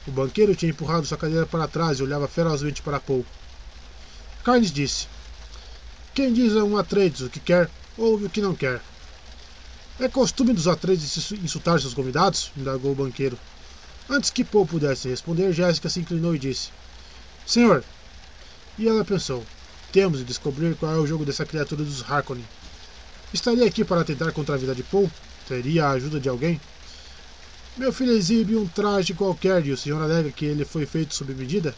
O 0.07 0.11
banqueiro 0.11 0.55
tinha 0.55 0.71
empurrado 0.71 1.05
sua 1.05 1.17
cadeira 1.17 1.45
para 1.45 1.67
trás 1.67 1.99
e 1.99 2.03
olhava 2.03 2.27
ferozmente 2.27 2.81
para 2.81 2.99
Paul. 2.99 3.23
Carnes 4.43 4.71
disse: 4.71 5.07
Quem 6.15 6.33
diz 6.33 6.55
a 6.55 6.63
um 6.63 6.77
Atreides 6.77 7.21
o 7.21 7.29
que 7.29 7.39
quer, 7.39 7.69
ouve 7.95 8.25
o 8.25 8.29
que 8.29 8.41
não 8.41 8.55
quer. 8.55 8.81
É 10.01 10.09
costume 10.09 10.51
dos 10.51 10.67
Atreides 10.67 11.31
insultar 11.33 11.79
seus 11.79 11.93
convidados? 11.93 12.51
indagou 12.57 12.91
o 12.91 12.95
banqueiro. 12.95 13.37
Antes 14.09 14.31
que 14.31 14.43
Paul 14.43 14.65
pudesse 14.65 15.07
responder, 15.07 15.53
Jéssica 15.53 15.89
se 15.89 15.99
inclinou 15.99 16.33
e 16.33 16.39
disse: 16.39 16.69
Senhor. 17.45 17.83
E 18.79 18.87
ela 18.87 19.05
pensou: 19.05 19.45
Temos 19.91 20.17
de 20.17 20.25
descobrir 20.25 20.75
qual 20.75 20.91
é 20.91 20.97
o 20.97 21.05
jogo 21.05 21.23
dessa 21.23 21.45
criatura 21.45 21.83
dos 21.83 22.01
Harkonnen. 22.01 22.43
Estaria 23.31 23.63
aqui 23.63 23.85
para 23.85 24.03
tentar 24.03 24.31
contra 24.31 24.55
a 24.55 24.57
vida 24.57 24.73
de 24.73 24.81
Paul? 24.81 25.09
Teria 25.47 25.85
a 25.85 25.91
ajuda 25.91 26.19
de 26.19 26.27
alguém? 26.27 26.59
Meu 27.77 27.93
filho 27.93 28.13
exibe 28.13 28.55
um 28.55 28.67
traje 28.67 29.13
qualquer 29.13 29.63
e 29.67 29.71
o 29.71 29.77
senhor 29.77 30.01
alega 30.01 30.31
que 30.31 30.45
ele 30.45 30.65
foi 30.65 30.87
feito 30.87 31.13
sob 31.13 31.31
medida? 31.35 31.75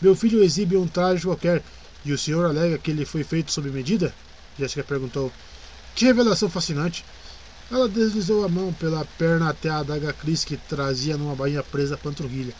Meu 0.00 0.16
filho 0.16 0.42
exibe 0.42 0.78
um 0.78 0.88
traje 0.88 1.24
qualquer 1.24 1.62
e 2.06 2.10
o 2.14 2.16
senhor 2.16 2.46
alega 2.46 2.78
que 2.78 2.90
ele 2.90 3.04
foi 3.04 3.22
feito 3.22 3.52
sob 3.52 3.68
medida? 3.68 4.14
Jessica 4.58 4.82
perguntou. 4.82 5.30
Que 5.94 6.04
revelação 6.04 6.50
fascinante! 6.50 7.04
Ela 7.70 7.88
deslizou 7.88 8.44
a 8.44 8.48
mão 8.48 8.72
pela 8.72 9.04
perna 9.16 9.50
até 9.50 9.70
a 9.70 9.78
adaga 9.78 10.12
Cris 10.12 10.44
que 10.44 10.56
trazia 10.56 11.16
numa 11.16 11.34
bainha 11.34 11.62
presa 11.62 11.94
à 11.94 11.98
panturrilha. 11.98 12.54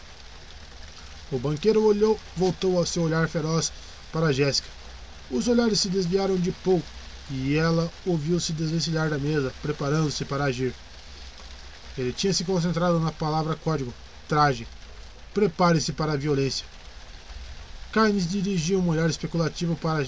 O 1.33 1.39
banqueiro 1.39 1.83
olhou, 1.85 2.19
voltou 2.37 2.79
ao 2.79 2.87
seu 2.87 3.03
olhar 3.03 3.29
feroz 3.29 3.73
para 4.13 4.33
Jéssica. 4.33 4.69
Os 5.31 5.49
olhares 5.49 5.81
se 5.81 5.89
desviaram 5.89 6.37
de 6.37 6.53
Paul 6.53 6.83
e 7.31 7.57
ela 7.57 7.91
ouviu-se 8.07 8.53
desvencilhar 8.53 9.11
da 9.11 9.19
mesa, 9.19 9.53
preparando-se 9.63 10.25
para 10.25 10.45
agir. 10.45 10.75
Ele 11.97 12.13
tinha 12.13 12.33
se 12.33 12.45
concentrado 12.45 13.01
na 13.01 13.11
palavra 13.11 13.57
código, 13.57 13.93
traje. 14.29 14.67
Prepare-se 15.33 15.93
para 15.93 16.13
a 16.13 16.17
violência. 16.17 16.67
Carnes 17.93 18.29
dirigiu 18.29 18.79
um 18.79 18.89
olhar 18.89 19.09
especulativo 19.09 19.77
para. 19.77 20.07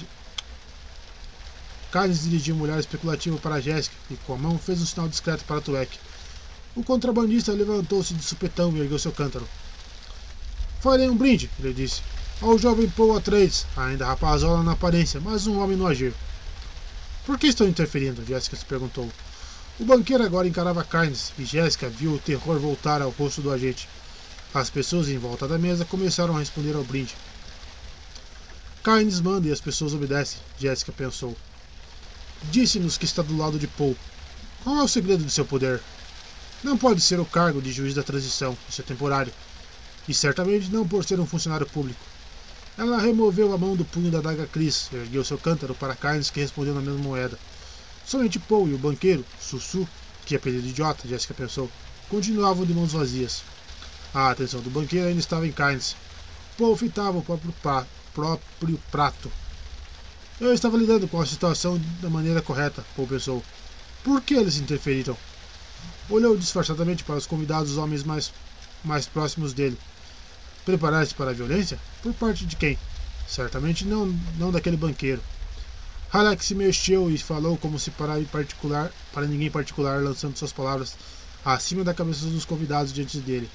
Carnes 1.97 2.25
dirigiu 2.25 2.55
um 2.55 2.61
olhar 2.61 2.79
especulativo 2.79 3.39
para 3.39 3.59
Jéssica 3.59 3.97
e 4.11 4.17
com 4.17 4.35
a 4.35 4.37
mão 4.37 4.59
fez 4.59 4.83
um 4.83 4.85
sinal 4.85 5.09
discreto 5.09 5.47
para 5.47 5.63
Tuek. 5.63 5.99
O 6.75 6.85
contrabandista 6.85 7.53
levantou-se 7.53 8.13
de 8.13 8.23
supetão 8.23 8.77
e 8.77 8.81
ergueu 8.81 8.99
seu 8.99 9.13
cântaro. 9.13 9.49
Farei 10.83 11.09
um 11.09 11.17
brinde, 11.17 11.51
ele 11.59 11.73
disse, 11.73 12.03
ao 12.43 12.59
jovem 12.59 12.87
Paul 12.91 13.17
Atreides, 13.17 13.65
ainda 13.75 14.05
rapazola 14.05 14.63
na 14.63 14.73
aparência, 14.73 15.21
mas 15.21 15.47
um 15.47 15.59
homem 15.59 15.75
no 15.75 15.87
agir. 15.87 16.13
Por 17.25 17.39
que 17.39 17.47
estão 17.47 17.67
interferindo? 17.67 18.23
Jéssica 18.27 18.57
se 18.57 18.65
perguntou. 18.67 19.11
O 19.81 19.85
banqueiro 19.87 20.23
agora 20.23 20.47
encarava 20.47 20.85
Carnes 20.85 21.33
e 21.39 21.47
Jéssica 21.47 21.89
viu 21.89 22.13
o 22.13 22.19
terror 22.19 22.59
voltar 22.59 23.01
ao 23.01 23.09
rosto 23.09 23.41
do 23.41 23.51
agente. 23.51 23.89
As 24.53 24.69
pessoas 24.69 25.09
em 25.09 25.17
volta 25.17 25.49
da 25.49 25.57
mesa 25.57 25.87
começaram 25.87 26.37
a 26.37 26.41
responder 26.41 26.77
ao 26.77 26.85
brinde. 26.85 27.15
Carnes 28.83 29.19
manda 29.19 29.49
e 29.49 29.53
as 29.53 29.63
pessoas 29.63 29.95
obedecem, 29.95 30.39
Jéssica 30.59 30.93
pensou. 30.93 31.35
Disse-nos 32.51 32.97
que 32.97 33.05
está 33.05 33.23
do 33.23 33.37
lado 33.37 33.59
de 33.59 33.67
Paul. 33.67 33.97
Qual 34.63 34.79
é 34.79 34.83
o 34.83 34.89
segredo 34.89 35.25
de 35.25 35.31
seu 35.31 35.45
poder? 35.45 35.81
Não 36.63 36.77
pode 36.77 37.01
ser 37.01 37.21
o 37.21 37.25
cargo 37.25 37.61
de 37.61 37.73
juiz 37.73 37.95
da 37.95 38.03
transição, 38.03 38.57
isso 38.69 38.81
é 38.81 38.85
temporário. 38.85 39.33
E 40.09 40.15
certamente 40.15 40.71
não 40.71 40.87
por 40.87 41.05
ser 41.05 41.21
um 41.21 41.27
funcionário 41.27 41.67
público. 41.67 42.01
Ela 42.79 43.01
removeu 43.01 43.53
a 43.55 43.59
mão 43.59 43.75
do 43.75 43.85
punho 43.85 44.11
da 44.11 44.21
daga 44.21 44.47
Cris, 44.47 44.89
ergueu 44.93 45.25
seu 45.25 45.39
cântaro 45.39 45.75
para 45.75 45.97
Carnes, 45.97 46.31
que 46.31 46.41
respondeu 46.41 46.75
na 46.75 46.81
mesma 46.81 46.99
moeda. 46.99 47.39
Somente 48.05 48.39
Paul 48.39 48.69
e 48.69 48.75
o 48.75 48.79
banqueiro, 48.79 49.25
Sussu, 49.41 49.89
que 50.25 50.37
apelido 50.37 50.69
idiota, 50.69 51.09
Jessica 51.09 51.35
pensou, 51.35 51.71
continuavam 52.09 52.67
de 52.67 52.75
mãos 52.75 52.93
vazias. 52.93 53.43
A 54.15 54.31
atenção 54.31 54.61
do 54.61 54.71
banqueiro 54.71 55.09
ainda 55.09 55.21
estava 55.21 55.47
em 55.47 55.53
Kynes. 55.53 55.97
Paul 56.57 56.77
fitava 56.77 57.19
o 57.19 57.23
próprio, 57.23 57.53
pra, 57.63 57.87
próprio 58.15 58.81
prato. 58.91 59.31
Eu 60.39 60.53
estava 60.53 60.77
lidando 60.77 61.09
com 61.09 61.19
a 61.19 61.25
situação 61.25 61.81
da 62.03 62.11
maneira 62.11 62.43
correta, 62.43 62.85
Paul 62.95 63.09
pensou. 63.09 63.43
Por 64.05 64.21
que 64.21 64.35
eles 64.35 64.59
interferiram? 64.59 65.17
Olhou 66.11 66.37
disfarçadamente 66.37 67.03
para 67.05 67.17
os 67.17 67.27
convidados 67.27 67.79
homens 67.79 68.05
mais, 68.05 68.31
mais 68.85 69.07
próximos 69.07 69.55
dele. 69.55 69.79
Preparar-se 70.63 71.15
para 71.15 71.31
a 71.31 71.35
violência? 71.35 71.79
Por 72.03 72.13
parte 72.13 72.45
de 72.45 72.55
quem? 72.55 72.79
Certamente 73.27 73.87
não, 73.87 74.15
não 74.37 74.53
daquele 74.53 74.77
banqueiro. 74.77 75.23
Halleck 76.13 76.45
se 76.45 76.55
mexeu 76.55 77.11
e 77.11 77.17
falou 77.17 77.57
como 77.57 77.79
se 77.79 77.91
para, 77.91 78.21
particular, 78.25 78.93
para 79.15 79.27
ninguém 79.27 79.51
particular, 79.51 80.03
lançando 80.03 80.37
suas 80.37 80.53
palavras 80.53 80.97
acima 81.43 81.83
da 81.83 81.95
cabeça 81.95 82.27
dos 82.27 82.45
convidados 82.45 82.93
diante 82.93 83.19
dele. 83.21 83.49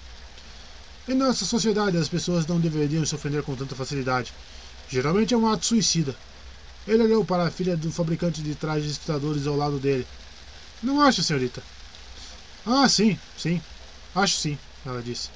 Em 1.08 1.14
nossa 1.14 1.46
sociedade, 1.46 1.96
as 1.96 2.10
pessoas 2.10 2.48
não 2.48 2.60
deveriam 2.60 3.06
se 3.06 3.14
ofender 3.14 3.44
com 3.44 3.56
tanta 3.56 3.76
facilidade. 3.76 4.34
Geralmente 4.90 5.36
é 5.36 5.38
um 5.38 5.48
ato 5.48 5.68
suicida. 5.68 6.16
Ele 6.88 7.04
olhou 7.04 7.24
para 7.24 7.44
a 7.44 7.52
filha 7.52 7.78
do 7.78 7.92
fabricante 7.92 8.42
de 8.42 8.56
trajes 8.56 8.94
ditadores 8.98 9.46
ao 9.46 9.56
lado 9.56 9.80
dele. 9.80 10.08
Não 10.82 11.02
acha, 11.02 11.22
senhorita? 11.22 11.62
Ah, 12.66 12.90
sim, 12.90 13.18
sim. 13.38 13.62
Acho 14.16 14.38
sim, 14.38 14.58
ela 14.86 15.02
disse. 15.02 15.30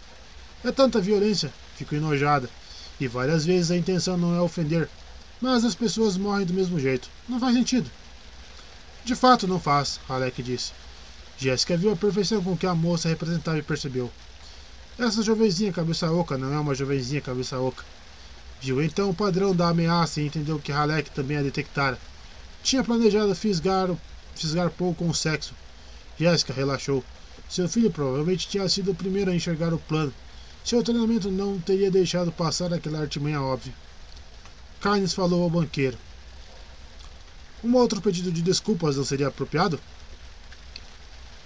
É 0.64 0.72
tanta 0.72 1.00
violência, 1.00 1.54
fico 1.76 1.96
enojada. 1.96 2.50
E 3.00 3.08
várias 3.08 3.46
vezes 3.46 3.72
a 3.72 3.78
intenção 3.78 4.18
não 4.18 4.36
é 4.36 4.42
ofender, 4.42 4.90
mas 5.40 5.64
as 5.64 5.76
pessoas 5.76 6.18
morrem 6.18 6.46
do 6.46 6.54
mesmo 6.54 6.80
jeito. 6.80 7.10
Não 7.30 7.40
faz 7.40 7.56
sentido. 7.56 7.90
De 9.04 9.16
fato 9.16 9.48
não 9.48 9.60
faz, 9.60 10.00
Alec 10.10 10.42
disse. 10.42 10.72
Jéssica 11.38 11.78
viu 11.78 11.92
a 11.92 11.96
perfeição 11.96 12.42
com 12.42 12.58
que 12.58 12.66
a 12.66 12.74
moça 12.74 13.10
representava 13.10 13.60
e 13.60 13.64
percebeu. 13.64 14.12
Essa 14.98 15.22
jovenzinha 15.22 15.74
cabeça 15.74 16.12
oca 16.12 16.38
não 16.38 16.54
é 16.54 16.58
uma 16.58 16.74
jovenzinha 16.74 17.22
cabeça 17.22 17.60
oca. 17.60 17.84
Viu 18.62 18.82
então 18.82 19.10
o 19.10 19.16
padrão 19.16 19.56
da 19.56 19.70
ameaça 19.70 20.22
entendeu 20.22 20.60
que 20.60 20.72
Halleck 20.72 21.12
também 21.12 21.38
a 21.38 21.44
detectara. 21.44 22.00
Tinha 22.64 22.84
planejado 22.84 23.36
fisgar, 23.36 23.90
fisgar 24.36 24.70
pouco 24.72 25.04
com 25.04 25.10
o 25.10 25.14
sexo. 25.14 25.54
Jéssica 26.18 26.54
relaxou. 26.54 27.04
Seu 27.50 27.70
filho 27.70 27.92
provavelmente 27.92 28.48
tinha 28.48 28.68
sido 28.68 28.92
o 28.92 28.96
primeiro 28.96 29.30
a 29.30 29.36
enxergar 29.36 29.74
o 29.74 29.78
plano. 29.78 30.14
Seu 30.64 30.82
treinamento 30.82 31.30
não 31.30 31.60
teria 31.60 31.92
deixado 31.92 32.32
passar 32.32 32.74
aquela 32.74 33.00
artimanha 33.00 33.42
óbvia. 33.42 33.74
Carnes 34.80 35.14
falou 35.14 35.44
ao 35.44 35.50
banqueiro. 35.50 35.98
Um 37.64 37.76
outro 37.76 38.02
pedido 38.02 38.32
de 38.32 38.42
desculpas 38.42 38.96
não 38.96 39.04
seria 39.04 39.28
apropriado? 39.28 39.80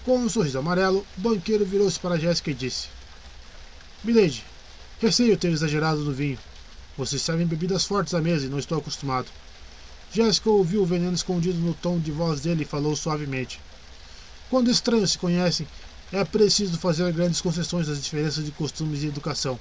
Com 0.05 0.19
um 0.19 0.29
sorriso 0.29 0.57
amarelo, 0.57 1.05
o 1.17 1.21
banqueiro 1.21 1.65
virou-se 1.65 1.99
para 1.99 2.17
Jéssica 2.17 2.51
e 2.51 2.53
disse: 2.53 2.87
Milady, 4.03 4.43
receio 5.01 5.37
ter 5.37 5.51
exagerado 5.51 5.99
no 5.99 6.11
vinho. 6.13 6.39
Vocês 6.99 7.21
servem 7.21 7.47
bebidas 7.47 7.85
fortes 7.85 8.13
à 8.13 8.19
mesa 8.19 8.45
e 8.45 8.49
não 8.49 8.59
estou 8.59 8.77
acostumado. 8.77 9.31
Jéssica 10.11 10.49
ouviu 10.49 10.81
o 10.81 10.85
veneno 10.85 11.13
escondido 11.13 11.57
no 11.57 11.73
tom 11.73 11.97
de 11.97 12.11
voz 12.11 12.41
dele 12.41 12.63
e 12.63 12.65
falou 12.65 12.93
suavemente: 12.93 13.61
Quando 14.49 14.69
estranhos 14.69 15.11
se 15.11 15.17
conhecem, 15.17 15.65
é 16.11 16.25
preciso 16.25 16.77
fazer 16.77 17.09
grandes 17.13 17.39
concessões 17.39 17.87
às 17.87 18.03
diferenças 18.03 18.43
de 18.43 18.51
costumes 18.51 19.01
e 19.01 19.07
educação. 19.07 19.57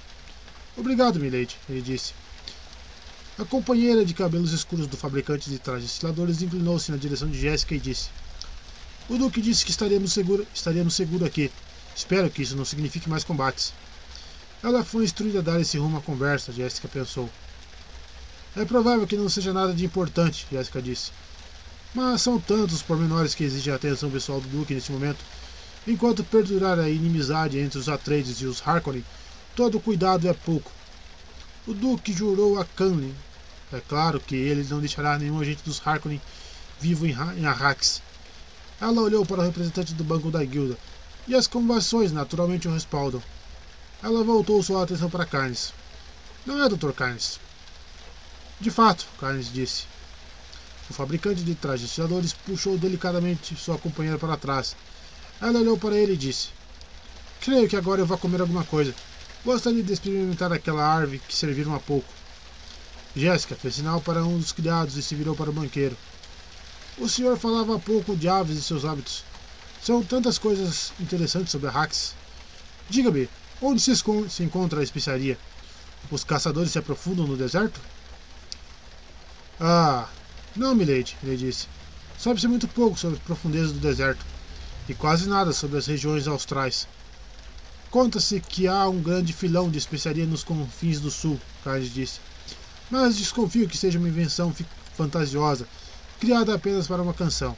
Obrigado, 0.76 1.20
Milady, 1.20 1.56
ele 1.70 1.80
disse. 1.80 2.12
A 3.38 3.44
companheira 3.44 4.04
de 4.04 4.14
cabelos 4.14 4.52
escuros 4.52 4.88
do 4.88 4.96
fabricante 4.96 5.48
de 5.48 5.60
trajes 5.60 5.92
estiladores 5.92 6.42
inclinou-se 6.42 6.90
na 6.90 6.96
direção 6.96 7.30
de 7.30 7.40
Jéssica 7.40 7.72
e 7.72 7.78
disse: 7.78 8.08
O 9.08 9.16
Duque 9.16 9.40
disse 9.40 9.64
que 9.64 9.70
estaríamos 9.70 10.12
seguro, 10.12 10.44
estaríamos 10.52 10.94
seguro 10.94 11.24
aqui. 11.24 11.52
Espero 11.94 12.28
que 12.30 12.42
isso 12.42 12.56
não 12.56 12.64
signifique 12.64 13.08
mais 13.08 13.22
combates. 13.22 13.72
Ela 14.62 14.84
foi 14.84 15.04
instruída 15.04 15.38
a 15.38 15.42
dar 15.42 15.60
esse 15.60 15.78
rumo 15.78 15.98
à 15.98 16.00
conversa, 16.00 16.52
Jéssica 16.52 16.88
pensou. 16.88 17.30
É 18.56 18.64
provável 18.64 19.06
que 19.06 19.16
não 19.16 19.28
seja 19.28 19.52
nada 19.52 19.72
de 19.72 19.84
importante, 19.84 20.46
Jéssica 20.50 20.82
disse. 20.82 21.12
Mas 21.94 22.22
são 22.22 22.40
tantos 22.40 22.76
os 22.76 22.82
pormenores 22.82 23.34
que 23.34 23.44
exigem 23.44 23.72
a 23.72 23.76
atenção 23.76 24.10
pessoal 24.10 24.40
do 24.40 24.48
Duque 24.48 24.74
nesse 24.74 24.90
momento. 24.90 25.24
Enquanto 25.86 26.24
perdurar 26.24 26.78
a 26.78 26.88
inimizade 26.88 27.58
entre 27.58 27.78
os 27.78 27.88
Atreides 27.88 28.40
e 28.40 28.46
os 28.46 28.60
Harkonnen, 28.66 29.04
todo 29.54 29.80
cuidado 29.80 30.28
é 30.28 30.32
pouco. 30.32 30.72
O 31.66 31.72
Duque 31.72 32.12
jurou 32.12 32.58
a 32.58 32.64
Canley. 32.64 33.14
É 33.72 33.80
claro 33.80 34.18
que 34.18 34.34
ele 34.34 34.66
não 34.68 34.80
deixará 34.80 35.18
nenhum 35.18 35.40
agente 35.40 35.62
dos 35.64 35.80
Harkonnen 35.86 36.20
vivo 36.80 37.06
em, 37.06 37.12
em 37.36 37.46
Arrax. 37.46 38.02
Ela 38.80 39.02
olhou 39.02 39.24
para 39.24 39.40
o 39.40 39.44
representante 39.44 39.94
do 39.94 40.04
banco 40.04 40.30
da 40.30 40.44
guilda, 40.44 40.76
e 41.26 41.34
as 41.34 41.46
conversões 41.46 42.12
naturalmente 42.12 42.66
o 42.68 42.72
respaldam. 42.72 43.22
Ela 44.02 44.22
voltou 44.22 44.62
sua 44.62 44.84
atenção 44.84 45.10
para 45.10 45.26
Carnes. 45.26 45.72
Não 46.46 46.62
é, 46.62 46.68
Dr. 46.68 46.92
Carnes. 46.92 47.40
De 48.60 48.70
fato, 48.70 49.04
Carnes 49.20 49.52
disse. 49.52 49.84
O 50.88 50.94
fabricante 50.94 51.42
de 51.42 51.54
trajes 51.54 51.92
tiradores 51.92 52.32
puxou 52.32 52.78
delicadamente 52.78 53.56
sua 53.56 53.76
companheira 53.76 54.18
para 54.18 54.36
trás. 54.36 54.76
Ela 55.40 55.58
olhou 55.58 55.76
para 55.76 55.96
ele 55.96 56.14
e 56.14 56.16
disse: 56.16 56.48
Creio 57.40 57.68
que 57.68 57.76
agora 57.76 58.00
eu 58.00 58.06
vou 58.06 58.16
comer 58.16 58.40
alguma 58.40 58.64
coisa. 58.64 58.94
Gostaria 59.44 59.82
de 59.82 59.92
experimentar 59.92 60.52
aquela 60.52 60.84
árvore 60.84 61.20
que 61.26 61.34
serviram 61.34 61.74
há 61.74 61.80
pouco. 61.80 62.08
Jéssica 63.14 63.56
fez 63.56 63.74
sinal 63.74 64.00
para 64.00 64.24
um 64.24 64.38
dos 64.38 64.52
criados 64.52 64.96
e 64.96 65.02
se 65.02 65.14
virou 65.14 65.34
para 65.34 65.50
o 65.50 65.52
banqueiro. 65.52 65.96
O 66.96 67.08
senhor 67.08 67.36
falava 67.36 67.76
há 67.76 67.78
pouco 67.78 68.16
de 68.16 68.28
aves 68.28 68.56
e 68.56 68.62
seus 68.62 68.84
hábitos. 68.84 69.24
São 69.82 70.02
tantas 70.02 70.38
coisas 70.38 70.92
interessantes 70.98 71.50
sobre 71.50 71.68
a 71.68 71.70
Rax. 71.70 72.14
Diga-me, 72.88 73.28
onde 73.60 73.80
se, 73.80 73.94
se 73.94 74.42
encontra 74.42 74.80
a 74.80 74.84
especiaria? 74.84 75.38
Os 76.10 76.24
caçadores 76.24 76.72
se 76.72 76.78
aprofundam 76.78 77.26
no 77.26 77.36
deserto? 77.36 77.80
Ah, 79.60 80.08
não, 80.54 80.74
milady, 80.74 81.16
ele 81.22 81.36
disse. 81.36 81.66
Sabe-se 82.18 82.48
muito 82.48 82.66
pouco 82.68 82.98
sobre 82.98 83.16
as 83.16 83.22
profundezas 83.22 83.72
do 83.72 83.78
deserto, 83.78 84.24
e 84.88 84.94
quase 84.94 85.28
nada 85.28 85.52
sobre 85.52 85.78
as 85.78 85.86
regiões 85.86 86.26
austrais. 86.26 86.86
Conta-se 87.90 88.40
que 88.40 88.66
há 88.66 88.88
um 88.88 89.00
grande 89.00 89.32
filão 89.32 89.70
de 89.70 89.78
especiaria 89.78 90.26
nos 90.26 90.44
confins 90.44 91.00
do 91.00 91.10
sul, 91.10 91.40
Carlos 91.64 91.92
disse. 91.92 92.20
Mas 92.90 93.16
desconfio 93.16 93.68
que 93.68 93.76
seja 93.76 93.98
uma 93.98 94.08
invenção 94.08 94.54
fantasiosa, 94.94 95.66
criada 96.20 96.54
apenas 96.54 96.86
para 96.86 97.02
uma 97.02 97.14
canção. 97.14 97.56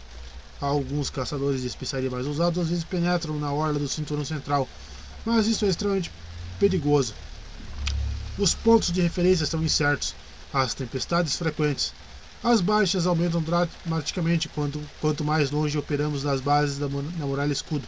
Alguns 0.61 1.09
caçadores 1.09 1.63
de 1.63 1.69
especiaria 1.69 2.11
mais 2.11 2.27
ousados 2.27 2.59
às 2.59 2.69
vezes 2.69 2.85
penetram 2.85 3.39
na 3.39 3.51
orla 3.53 3.79
do 3.79 3.89
cinturão 3.89 4.25
central, 4.25 4.69
mas 5.25 5.47
isso 5.47 5.65
é 5.65 5.69
extremamente 5.69 6.11
perigoso. 6.59 7.15
Os 8.39 8.55
pontos 8.55 8.93
de 8.93 9.01
referência 9.01 9.45
estão 9.45 9.63
incertos, 9.63 10.15
as 10.53 10.75
tempestades 10.75 11.37
frequentes, 11.37 11.93
as 12.43 12.61
baixas 12.61 13.07
aumentam 13.07 13.43
dramaticamente 13.43 14.49
quanto, 14.49 14.81
quanto 15.01 15.23
mais 15.23 15.51
longe 15.51 15.77
operamos 15.77 16.23
das 16.23 16.41
bases 16.41 16.79
da, 16.79 16.87
da 16.87 17.27
muralha 17.27 17.53
escudo. 17.53 17.87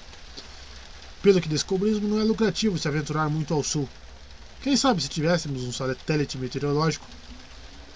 Pelo 1.22 1.40
que 1.40 1.48
descobrimos, 1.48 2.02
não 2.02 2.20
é 2.20 2.24
lucrativo 2.24 2.78
se 2.78 2.86
aventurar 2.86 3.30
muito 3.30 3.54
ao 3.54 3.62
sul. 3.62 3.88
Quem 4.60 4.76
sabe 4.76 5.02
se 5.02 5.08
tivéssemos 5.08 5.62
um 5.62 5.72
satélite 5.72 6.36
meteorológico? 6.36 7.06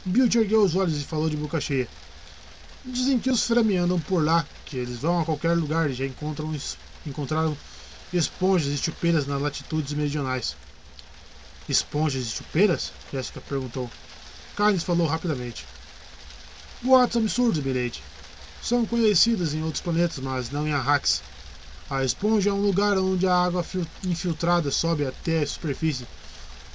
Bill 0.04 0.26
ergueu 0.26 0.62
os 0.62 0.74
olhos 0.74 1.00
e 1.00 1.04
falou 1.04 1.28
de 1.28 1.36
boca 1.36 1.60
cheia. 1.60 1.88
Dizem 2.84 3.18
que 3.18 3.30
os 3.30 3.42
Fremen 3.44 3.78
andam 3.78 4.00
por 4.00 4.24
lá, 4.24 4.46
que 4.64 4.76
eles 4.76 5.00
vão 5.00 5.20
a 5.20 5.24
qualquer 5.24 5.54
lugar 5.54 5.90
e 5.90 5.94
já 5.94 6.06
encontram, 6.06 6.54
encontraram 7.04 7.56
esponjas 8.16 8.72
e 8.72 8.78
chupeiras 8.78 9.26
nas 9.26 9.40
latitudes 9.40 9.92
meridionais. 9.92 10.56
Esponjas 11.68 12.24
e 12.24 12.30
chupeiras? 12.30 12.92
Jessica 13.12 13.40
perguntou. 13.40 13.90
Carnes 14.56 14.82
falou 14.82 15.06
rapidamente. 15.06 15.66
Boatos 16.82 17.16
absurdos, 17.16 17.62
Milady. 17.62 18.02
São 18.62 18.86
conhecidas 18.86 19.54
em 19.54 19.62
outros 19.62 19.82
planetas, 19.82 20.18
mas 20.18 20.50
não 20.50 20.66
em 20.66 20.72
Arrax. 20.72 21.22
A 21.88 22.04
esponja 22.04 22.50
é 22.50 22.52
um 22.52 22.60
lugar 22.60 22.98
onde 22.98 23.26
a 23.26 23.34
água 23.34 23.64
infiltrada 24.04 24.70
sobe 24.70 25.06
até 25.06 25.42
a 25.42 25.46
superfície, 25.46 26.06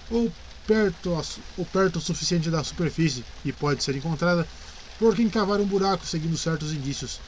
ou 0.10 0.32
perto, 0.66 1.12
ou 1.58 1.66
perto 1.66 1.98
o 1.98 2.02
suficiente 2.02 2.50
da 2.50 2.64
superfície, 2.64 3.26
e 3.44 3.52
pode 3.52 3.84
ser 3.84 3.96
encontrada 3.96 4.48
por 4.98 5.16
quem 5.16 5.30
cavar 5.30 5.60
um 5.60 5.66
buraco 5.66 6.06
seguindo 6.06 6.38
certos 6.38 6.72
indícios. 6.72 7.20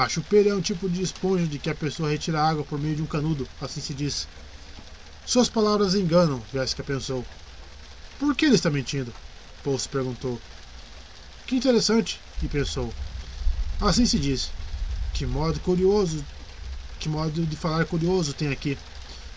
A 0.00 0.08
chupeira 0.08 0.48
é 0.48 0.54
um 0.54 0.62
tipo 0.62 0.88
de 0.88 1.02
esponja 1.02 1.46
de 1.46 1.58
que 1.58 1.68
a 1.68 1.74
pessoa 1.74 2.08
retira 2.08 2.42
água 2.42 2.64
por 2.64 2.80
meio 2.80 2.96
de 2.96 3.02
um 3.02 3.06
canudo, 3.06 3.46
assim 3.60 3.82
se 3.82 3.92
diz. 3.92 4.26
Suas 5.26 5.50
palavras 5.50 5.94
enganam, 5.94 6.42
Jéssica 6.50 6.82
pensou. 6.82 7.22
Por 8.18 8.34
que 8.34 8.46
ele 8.46 8.54
está 8.54 8.70
mentindo? 8.70 9.12
Paul 9.62 9.78
se 9.78 9.86
perguntou. 9.90 10.40
Que 11.46 11.54
interessante, 11.54 12.18
e 12.42 12.48
pensou. 12.48 12.90
Assim 13.78 14.06
se 14.06 14.18
diz. 14.18 14.50
Que 15.12 15.26
modo 15.26 15.60
curioso, 15.60 16.24
que 16.98 17.10
modo 17.10 17.44
de 17.44 17.54
falar 17.54 17.84
curioso 17.84 18.32
tem 18.32 18.48
aqui. 18.48 18.78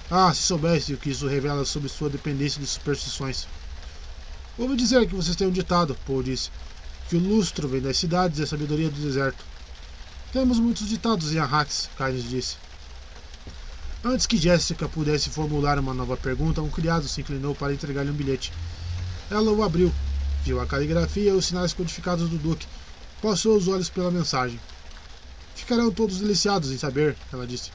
Ah, 0.10 0.34
se 0.34 0.44
soubesse 0.44 0.94
o 0.94 0.98
que 0.98 1.10
isso 1.10 1.28
revela 1.28 1.66
sobre 1.66 1.90
sua 1.90 2.10
dependência 2.10 2.62
de 2.62 2.68
superstições. 2.68 3.48
Ouvi 4.58 4.78
dizer 4.78 5.06
que 5.10 5.16
vocês 5.16 5.36
têm 5.36 5.48
um 5.48 5.52
ditado, 5.52 5.98
Paul 6.08 6.24
disse, 6.24 6.50
que 7.10 7.18
o 7.18 7.20
lustro 7.20 7.68
vem 7.68 7.82
das 7.82 7.98
cidades 7.98 8.40
e 8.40 8.44
a 8.44 8.48
sabedoria 8.48 8.90
do 8.90 9.02
deserto. 9.02 9.52
Temos 10.34 10.58
muitos 10.58 10.90
ditados 10.90 11.32
em 11.32 11.38
Arrax, 11.38 11.92
Carnes 11.96 12.28
disse. 12.28 12.56
Antes 14.04 14.26
que 14.26 14.36
Jéssica 14.36 14.90
pudesse 14.90 15.30
formular 15.30 15.78
uma 15.78 15.94
nova 15.94 16.18
pergunta, 16.18 16.60
um 16.60 16.72
criado 16.72 17.08
se 17.08 17.22
inclinou 17.22 17.54
para 17.54 17.72
entregar-lhe 17.72 18.10
um 18.10 18.16
bilhete. 18.16 18.52
Ela 19.30 19.52
o 19.52 19.62
abriu 19.62 19.94
Viu 20.44 20.60
a 20.60 20.66
caligrafia 20.66 21.30
e 21.30 21.36
os 21.36 21.46
sinais 21.46 21.72
codificados 21.72 22.28
do 22.28 22.40
Duque. 22.40 22.66
Passou 23.22 23.56
os 23.56 23.68
olhos 23.68 23.92
pela 23.92 24.10
mensagem. 24.10 24.60
Ficarão 25.54 25.92
todos 25.92 26.18
deliciados 26.18 26.72
em 26.72 26.80
saber, 26.80 27.16
ela 27.32 27.46
disse, 27.46 27.72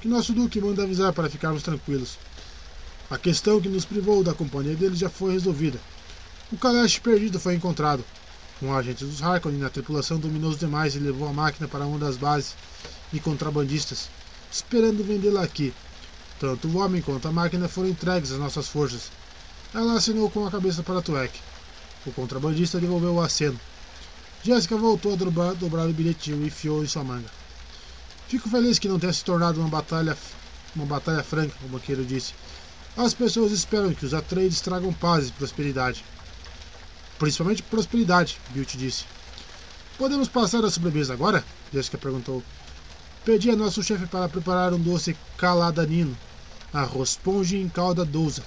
que 0.00 0.08
nosso 0.08 0.32
Duque 0.32 0.60
manda 0.60 0.82
avisar 0.82 1.12
para 1.12 1.30
ficarmos 1.30 1.62
tranquilos. 1.62 2.18
A 3.08 3.16
questão 3.16 3.60
que 3.60 3.68
nos 3.68 3.84
privou 3.84 4.24
da 4.24 4.34
companhia 4.34 4.74
dele 4.74 4.96
já 4.96 5.08
foi 5.08 5.34
resolvida. 5.34 5.78
O 6.50 6.58
Kalash 6.58 6.98
perdido 6.98 7.38
foi 7.38 7.54
encontrado. 7.54 8.04
Um 8.62 8.72
agente 8.72 9.04
dos 9.04 9.20
Harkonnen 9.20 9.58
na 9.58 9.68
tripulação 9.68 10.20
dominou 10.20 10.50
os 10.50 10.58
demais 10.58 10.94
e 10.94 11.00
levou 11.00 11.26
a 11.26 11.32
máquina 11.32 11.66
para 11.66 11.84
uma 11.84 11.98
das 11.98 12.16
bases 12.16 12.54
de 13.12 13.18
contrabandistas, 13.18 14.08
esperando 14.52 15.02
vendê-la 15.02 15.42
aqui. 15.42 15.74
Tanto 16.38 16.68
o 16.68 16.76
homem 16.78 17.02
quanto 17.02 17.26
a 17.26 17.32
máquina 17.32 17.68
foram 17.68 17.88
entregues 17.88 18.30
às 18.30 18.38
nossas 18.38 18.68
forças. 18.68 19.10
Ela 19.74 19.94
assinou 19.94 20.30
com 20.30 20.46
a 20.46 20.50
cabeça 20.50 20.80
para 20.80 21.02
Tuek. 21.02 21.40
O 22.06 22.12
contrabandista 22.12 22.78
devolveu 22.78 23.14
o 23.14 23.20
aceno. 23.20 23.58
Jéssica 24.44 24.76
voltou 24.76 25.14
a 25.14 25.16
dobrar, 25.16 25.54
dobrar 25.54 25.88
o 25.88 25.92
bilhetinho 25.92 26.44
e 26.44 26.46
enfiou 26.46 26.84
em 26.84 26.86
sua 26.86 27.02
manga. 27.02 27.30
Fico 28.28 28.48
feliz 28.48 28.78
que 28.78 28.88
não 28.88 28.98
tenha 28.98 29.12
se 29.12 29.24
tornado 29.24 29.58
uma 29.58 29.68
batalha, 29.68 30.16
uma 30.76 30.86
batalha 30.86 31.24
franca, 31.24 31.56
o 31.64 31.68
banqueiro 31.68 32.04
disse. 32.04 32.32
As 32.96 33.12
pessoas 33.12 33.50
esperam 33.50 33.92
que 33.92 34.06
os 34.06 34.14
Atreides 34.14 34.60
tragam 34.60 34.92
paz 34.92 35.28
e 35.28 35.32
prosperidade. 35.32 36.04
Principalmente 37.18 37.62
prosperidade, 37.62 38.40
Bilt 38.50 38.76
disse. 38.76 39.04
Podemos 39.96 40.28
passar 40.28 40.64
a 40.64 40.70
sobremesa 40.70 41.12
agora? 41.12 41.44
Jéssica 41.72 41.98
perguntou. 41.98 42.42
Pedi 43.24 43.50
a 43.50 43.56
nosso 43.56 43.82
chefe 43.82 44.06
para 44.06 44.28
preparar 44.28 44.72
um 44.74 44.80
doce 44.80 45.16
caladanino, 45.36 46.16
arroz 46.72 47.16
ponge 47.16 47.56
em 47.56 47.68
calda 47.68 48.04
douza. 48.04 48.42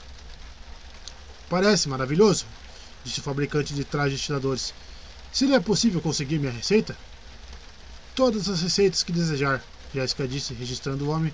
Parece 1.50 1.88
maravilhoso, 1.88 2.46
disse 3.04 3.20
o 3.20 3.24
fabricante 3.24 3.74
de 3.74 3.86
trajes 3.86 4.22
tiradores. 4.22 4.74
Seria 5.32 5.62
possível 5.62 6.02
conseguir 6.02 6.40
minha 6.40 6.52
receita? 6.52 6.98
Todas 8.16 8.50
as 8.50 8.62
receitas 8.62 9.04
que 9.04 9.12
desejar, 9.12 9.64
Jéssica 9.94 10.28
disse, 10.28 10.54
registrando 10.54 11.06
o 11.06 11.10
homem 11.10 11.34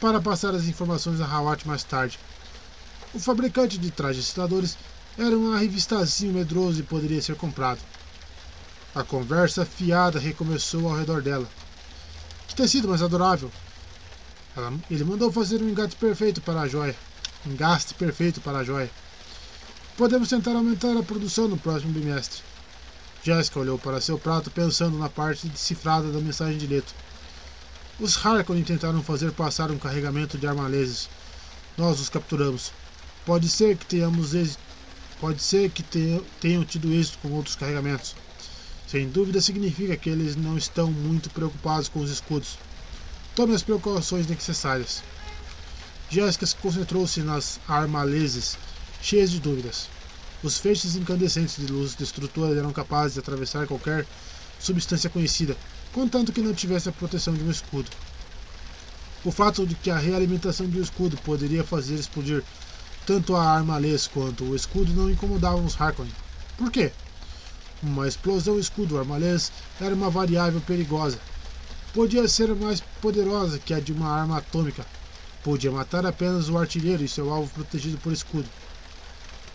para 0.00 0.20
passar 0.20 0.54
as 0.54 0.64
informações 0.64 1.20
a 1.20 1.26
Hawat 1.26 1.66
mais 1.66 1.84
tarde. 1.84 2.18
O 3.14 3.18
fabricante 3.18 3.78
de 3.78 3.90
trajes 3.90 4.32
tiradores 4.32 4.76
era 5.18 5.36
um 5.36 5.56
revistazinho 5.56 6.34
medroso 6.34 6.80
e 6.80 6.82
poderia 6.82 7.22
ser 7.22 7.36
comprado. 7.36 7.80
A 8.94 9.02
conversa 9.02 9.64
fiada 9.64 10.18
recomeçou 10.18 10.88
ao 10.88 10.96
redor 10.96 11.22
dela. 11.22 11.48
Que 12.48 12.54
tecido 12.54 12.88
mais 12.88 13.02
adorável! 13.02 13.50
Ela, 14.56 14.72
ele 14.90 15.04
mandou 15.04 15.32
fazer 15.32 15.62
um 15.62 15.68
engate 15.68 15.96
perfeito 15.96 16.40
para 16.40 16.60
a 16.60 16.68
joia. 16.68 16.96
Engaste 17.46 17.94
perfeito 17.94 18.40
para 18.40 18.58
a 18.58 18.64
joia. 18.64 18.90
Podemos 19.96 20.28
tentar 20.28 20.52
aumentar 20.52 20.96
a 20.96 21.02
produção 21.02 21.46
no 21.48 21.56
próximo 21.56 21.92
bimestre. 21.92 22.42
Jessica 23.22 23.60
olhou 23.60 23.78
para 23.78 24.00
seu 24.00 24.18
prato 24.18 24.50
pensando 24.50 24.98
na 24.98 25.08
parte 25.08 25.48
decifrada 25.48 26.10
da 26.10 26.18
mensagem 26.18 26.58
de 26.58 26.66
Leto. 26.66 26.94
Os 27.98 28.16
Harkonnen 28.24 28.64
tentaram 28.64 29.02
fazer 29.02 29.32
passar 29.32 29.70
um 29.70 29.78
carregamento 29.78 30.36
de 30.36 30.46
armaleses. 30.46 31.08
Nós 31.78 32.00
os 32.00 32.08
capturamos. 32.08 32.72
Pode 33.24 33.48
ser 33.48 33.76
que 33.76 33.86
tenhamos 33.86 34.34
Pode 35.20 35.42
ser 35.42 35.70
que 35.70 35.82
tenham 36.40 36.64
tido 36.64 36.92
êxito 36.92 37.18
com 37.18 37.30
outros 37.32 37.56
carregamentos. 37.56 38.14
Sem 38.86 39.08
dúvida 39.08 39.40
significa 39.40 39.96
que 39.96 40.10
eles 40.10 40.36
não 40.36 40.58
estão 40.58 40.90
muito 40.90 41.30
preocupados 41.30 41.88
com 41.88 42.00
os 42.00 42.10
escudos. 42.10 42.58
Tome 43.34 43.54
as 43.54 43.62
precauções 43.62 44.26
necessárias. 44.26 45.02
Jéssica 46.10 46.46
se 46.46 46.54
concentrou-se 46.56 47.20
nas 47.22 47.58
armaleses, 47.66 48.56
cheias 49.02 49.30
de 49.30 49.40
dúvidas. 49.40 49.88
Os 50.42 50.58
feixes 50.58 50.94
incandescentes 50.94 51.56
de 51.56 51.66
luz 51.72 51.94
destrutora 51.94 52.58
eram 52.58 52.72
capazes 52.72 53.14
de 53.14 53.20
atravessar 53.20 53.66
qualquer 53.66 54.06
substância 54.60 55.10
conhecida, 55.10 55.56
contanto 55.92 56.32
que 56.32 56.42
não 56.42 56.52
tivesse 56.52 56.88
a 56.88 56.92
proteção 56.92 57.34
de 57.34 57.42
um 57.42 57.50
escudo. 57.50 57.90
O 59.24 59.32
fato 59.32 59.66
de 59.66 59.74
que 59.74 59.90
a 59.90 59.98
realimentação 59.98 60.68
de 60.68 60.78
um 60.78 60.82
escudo 60.82 61.16
poderia 61.18 61.64
fazer 61.64 61.94
explodir 61.94 62.44
tanto 63.06 63.36
a 63.36 63.42
arma 63.42 63.78
Lês 63.78 64.06
quanto 64.06 64.44
o 64.44 64.56
escudo 64.56 64.92
não 64.92 65.10
incomodavam 65.10 65.64
os 65.64 65.80
Harkonnen. 65.80 66.12
Por 66.56 66.70
quê? 66.70 66.92
Uma 67.82 68.08
explosão 68.08 68.58
escudo 68.58 68.98
armalês 68.98 69.52
era 69.78 69.94
uma 69.94 70.08
variável 70.08 70.60
perigosa. 70.60 71.18
Podia 71.92 72.26
ser 72.26 72.54
mais 72.54 72.80
poderosa 73.02 73.58
que 73.58 73.74
a 73.74 73.80
de 73.80 73.92
uma 73.92 74.08
arma 74.08 74.38
atômica. 74.38 74.86
Podia 75.42 75.70
matar 75.70 76.06
apenas 76.06 76.48
o 76.48 76.56
artilheiro 76.56 77.04
e 77.04 77.08
seu 77.08 77.30
alvo 77.30 77.50
protegido 77.52 77.98
por 77.98 78.12
escudo. 78.12 78.48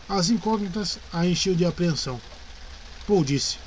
As 0.08 0.30
incógnitas 0.30 1.00
a 1.12 1.26
enchiam 1.26 1.56
de 1.56 1.66
apreensão. 1.66 2.22
Paul 3.08 3.24
disse: 3.24 3.58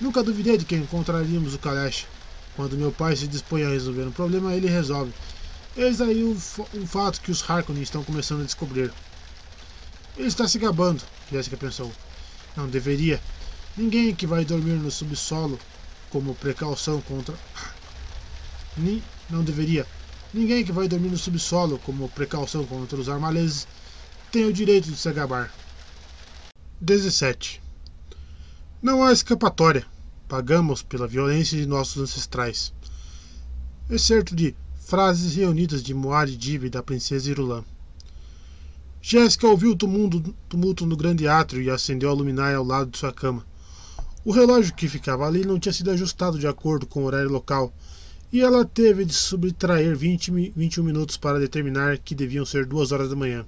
Nunca 0.00 0.22
duvidei 0.22 0.56
de 0.56 0.64
que 0.64 0.74
encontraríamos 0.74 1.54
o 1.54 1.58
Kalash. 1.58 2.06
Quando 2.56 2.76
meu 2.76 2.92
pai 2.92 3.14
se 3.14 3.28
dispõe 3.28 3.64
a 3.64 3.68
resolver 3.68 4.04
um 4.04 4.12
problema, 4.12 4.54
ele 4.54 4.68
resolve. 4.68 5.12
Eis 5.76 6.00
aí 6.02 6.22
um, 6.22 6.36
um 6.74 6.86
fato 6.86 7.20
que 7.20 7.30
os 7.30 7.48
Harkonnen 7.48 7.82
estão 7.82 8.04
começando 8.04 8.42
a 8.42 8.44
descobrir. 8.44 8.92
Ele 10.16 10.28
está 10.28 10.46
se 10.46 10.58
gabando, 10.58 11.02
Jessica 11.30 11.56
pensou. 11.56 11.90
Não 12.54 12.68
deveria. 12.68 13.20
Ninguém 13.74 14.14
que 14.14 14.26
vai 14.26 14.44
dormir 14.44 14.74
no 14.74 14.90
subsolo 14.90 15.58
como 16.10 16.34
precaução 16.34 17.00
contra. 17.00 17.34
Não 19.30 19.42
deveria. 19.42 19.86
Ninguém 20.34 20.62
que 20.62 20.72
vai 20.72 20.86
dormir 20.86 21.08
no 21.08 21.16
subsolo 21.16 21.78
como 21.78 22.08
precaução 22.10 22.66
contra 22.66 22.98
os 22.98 23.08
armaleses 23.08 23.66
tem 24.30 24.44
o 24.44 24.52
direito 24.52 24.90
de 24.90 24.96
se 24.96 25.08
agabar. 25.08 25.50
17. 26.80 27.62
Não 28.82 29.02
há 29.02 29.12
escapatória. 29.12 29.86
Pagamos 30.28 30.82
pela 30.82 31.06
violência 31.06 31.56
de 31.56 31.66
nossos 31.66 32.02
ancestrais. 32.02 32.74
Excerto 33.88 34.34
de 34.34 34.54
Frases 34.92 35.34
reunidas 35.36 35.82
de 35.82 35.94
Dive 36.36 36.68
da 36.68 36.82
princesa 36.82 37.30
Irulan. 37.30 37.64
Jéssica 39.00 39.46
ouviu 39.48 39.70
o 39.70 39.74
tumulto, 39.74 40.34
tumulto 40.50 40.84
no 40.84 40.98
grande 40.98 41.26
átrio 41.26 41.62
e 41.62 41.70
acendeu 41.70 42.10
a 42.10 42.12
luminária 42.12 42.58
ao 42.58 42.62
lado 42.62 42.90
de 42.90 42.98
sua 42.98 43.10
cama. 43.10 43.42
O 44.22 44.32
relógio 44.32 44.74
que 44.74 44.86
ficava 44.90 45.26
ali 45.26 45.46
não 45.46 45.58
tinha 45.58 45.72
sido 45.72 45.90
ajustado 45.90 46.38
de 46.38 46.46
acordo 46.46 46.86
com 46.86 47.00
o 47.00 47.06
horário 47.06 47.30
local, 47.30 47.72
e 48.30 48.42
ela 48.42 48.66
teve 48.66 49.06
de 49.06 49.14
subtrair 49.14 49.96
20, 49.96 50.52
21 50.54 50.84
minutos 50.84 51.16
para 51.16 51.40
determinar 51.40 51.96
que 51.96 52.14
deviam 52.14 52.44
ser 52.44 52.66
duas 52.66 52.92
horas 52.92 53.08
da 53.08 53.16
manhã. 53.16 53.46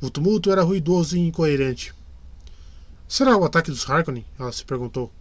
O 0.00 0.08
tumulto 0.08 0.50
era 0.50 0.62
ruidoso 0.62 1.18
e 1.18 1.20
incoerente. 1.20 1.94
Será 3.06 3.36
o 3.36 3.44
ataque 3.44 3.70
dos 3.70 3.86
Harkonnen? 3.86 4.24
Ela 4.38 4.52
se 4.52 4.64
perguntou. 4.64 5.12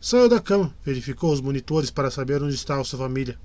Saiu 0.00 0.28
da 0.28 0.38
cama, 0.38 0.72
verificou 0.84 1.32
os 1.32 1.40
monitores 1.40 1.90
para 1.90 2.12
saber 2.12 2.40
onde 2.40 2.54
estava 2.54 2.84
sua 2.84 3.00
família. 3.00 3.36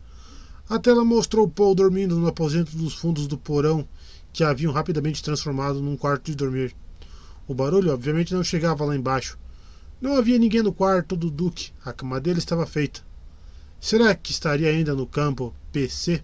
A 0.70 0.78
tela 0.78 1.06
mostrou 1.06 1.48
Paul 1.48 1.74
dormindo 1.74 2.18
no 2.18 2.28
aposento 2.28 2.76
dos 2.76 2.94
fundos 2.94 3.26
do 3.26 3.38
porão 3.38 3.88
que 4.34 4.44
haviam 4.44 4.74
rapidamente 4.74 5.24
transformado 5.24 5.82
num 5.82 5.96
quarto 5.96 6.26
de 6.26 6.36
dormir. 6.36 6.76
O 7.48 7.54
barulho, 7.54 7.94
obviamente, 7.94 8.34
não 8.34 8.44
chegava 8.44 8.84
lá 8.84 8.94
embaixo. 8.94 9.40
Não 10.02 10.18
havia 10.18 10.38
ninguém 10.38 10.62
no 10.62 10.74
quarto 10.74 11.16
do 11.16 11.32
Duque. 11.32 11.72
A 11.86 11.94
cama 11.94 12.20
dele 12.20 12.40
estava 12.40 12.66
feita. 12.66 13.00
Será 13.80 14.14
que 14.14 14.32
estaria 14.32 14.70
ainda 14.70 14.94
no 14.94 15.08
campo 15.08 15.56
PC? 15.72 16.22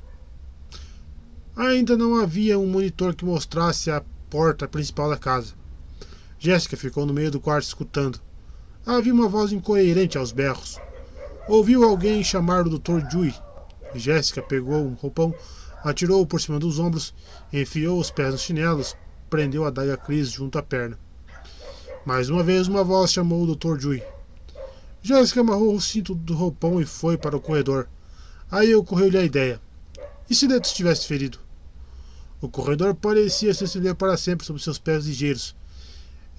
Ainda 1.55 1.95
não 1.95 2.19
havia 2.19 2.59
um 2.59 2.67
monitor 2.67 3.15
que 3.15 3.23
mostrasse 3.23 3.89
a 3.89 4.03
porta 4.29 4.67
principal 4.67 5.09
da 5.09 5.17
casa. 5.17 5.53
Jéssica 6.37 6.75
ficou 6.75 7.05
no 7.05 7.13
meio 7.13 7.31
do 7.31 7.39
quarto 7.39 7.63
escutando. 7.63 8.19
Havia 8.85 9.13
uma 9.13 9.29
voz 9.29 9.53
incoerente 9.53 10.17
aos 10.17 10.33
berros. 10.33 10.77
Ouviu 11.47 11.85
alguém 11.85 12.21
chamar 12.21 12.67
o 12.67 12.77
Dr. 12.77 13.07
Dewey. 13.09 13.33
Jéssica 13.95 14.41
pegou 14.41 14.85
um 14.85 14.93
roupão, 14.93 15.33
atirou-o 15.83 16.25
por 16.25 16.41
cima 16.41 16.59
dos 16.59 16.79
ombros, 16.79 17.13
enfiou 17.51 17.99
os 17.99 18.09
pés 18.09 18.31
nos 18.31 18.41
chinelos, 18.41 18.95
prendeu 19.29 19.65
a 19.65 19.69
daga 19.69 19.97
Cris 19.97 20.31
junto 20.31 20.57
à 20.57 20.63
perna. 20.63 20.97
Mais 22.05 22.29
uma 22.29 22.43
vez, 22.43 22.67
uma 22.67 22.83
voz 22.83 23.11
chamou 23.11 23.43
o 23.43 23.55
Dr. 23.55 23.77
Dewey. 23.77 24.03
Jéssica 25.01 25.41
amarrou 25.41 25.75
o 25.75 25.81
cinto 25.81 26.15
do 26.15 26.33
roupão 26.33 26.81
e 26.81 26.85
foi 26.85 27.17
para 27.17 27.35
o 27.35 27.41
corredor. 27.41 27.87
Aí 28.49 28.73
ocorreu-lhe 28.75 29.17
a 29.17 29.23
ideia. 29.23 29.61
E 30.29 30.35
se 30.35 30.47
Neto 30.47 30.65
estivesse 30.65 31.07
ferido? 31.07 31.39
O 32.39 32.49
corredor 32.49 32.93
parecia 32.93 33.53
se 33.53 33.63
estender 33.63 33.95
para 33.95 34.17
sempre 34.17 34.45
sob 34.45 34.61
seus 34.61 34.77
pés 34.77 35.05
ligeiros. 35.05 35.55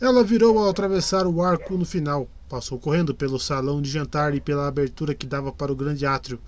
Ela 0.00 0.22
virou 0.22 0.58
ao 0.58 0.68
atravessar 0.68 1.26
o 1.26 1.42
arco 1.42 1.76
no 1.76 1.84
final. 1.84 2.28
Passou 2.48 2.78
correndo 2.78 3.14
pelo 3.14 3.38
salão 3.38 3.80
de 3.80 3.90
jantar 3.90 4.34
e 4.34 4.40
pela 4.40 4.68
abertura 4.68 5.14
que 5.14 5.26
dava 5.26 5.50
para 5.50 5.72
o 5.72 5.76
grande 5.76 6.04
átrio, 6.04 6.38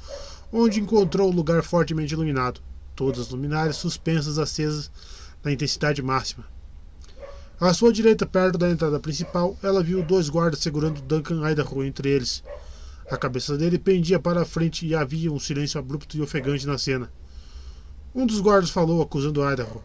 onde 0.53 0.81
encontrou 0.81 1.31
o 1.31 1.35
lugar 1.35 1.62
fortemente 1.62 2.15
iluminado, 2.15 2.61
todas 2.95 3.21
as 3.21 3.29
luminárias 3.31 3.77
suspensas 3.77 4.39
acesas 4.39 4.91
na 5.43 5.53
intensidade 5.53 6.03
máxima. 6.03 6.45
À 7.59 7.73
sua 7.73 7.93
direita, 7.93 8.27
perto 8.27 8.59
da 8.59 8.71
entrada 8.71 9.01
principal, 9.01 9.57
ela 9.62 9.83
viu 9.83 10.03
dois 10.03 10.29
guardas 10.29 10.61
segurando 10.61 11.01
Duncan 11.01 11.51
Idaho 11.51 11.83
entre 11.83 12.11
eles. 12.11 12.45
A 13.11 13.17
cabeça 13.17 13.57
dele 13.57 13.79
pendia 13.79 14.19
para 14.19 14.43
a 14.43 14.45
frente 14.45 14.87
e 14.87 14.95
havia 14.95 15.33
um 15.33 15.39
silêncio 15.39 15.79
abrupto 15.79 16.17
e 16.17 16.21
ofegante 16.21 16.67
na 16.67 16.77
cena. 16.77 17.11
Um 18.15 18.27
dos 18.27 18.41
guardas 18.41 18.71
falou, 18.71 19.01
acusando 19.01 19.43
Idaho. 19.43 19.83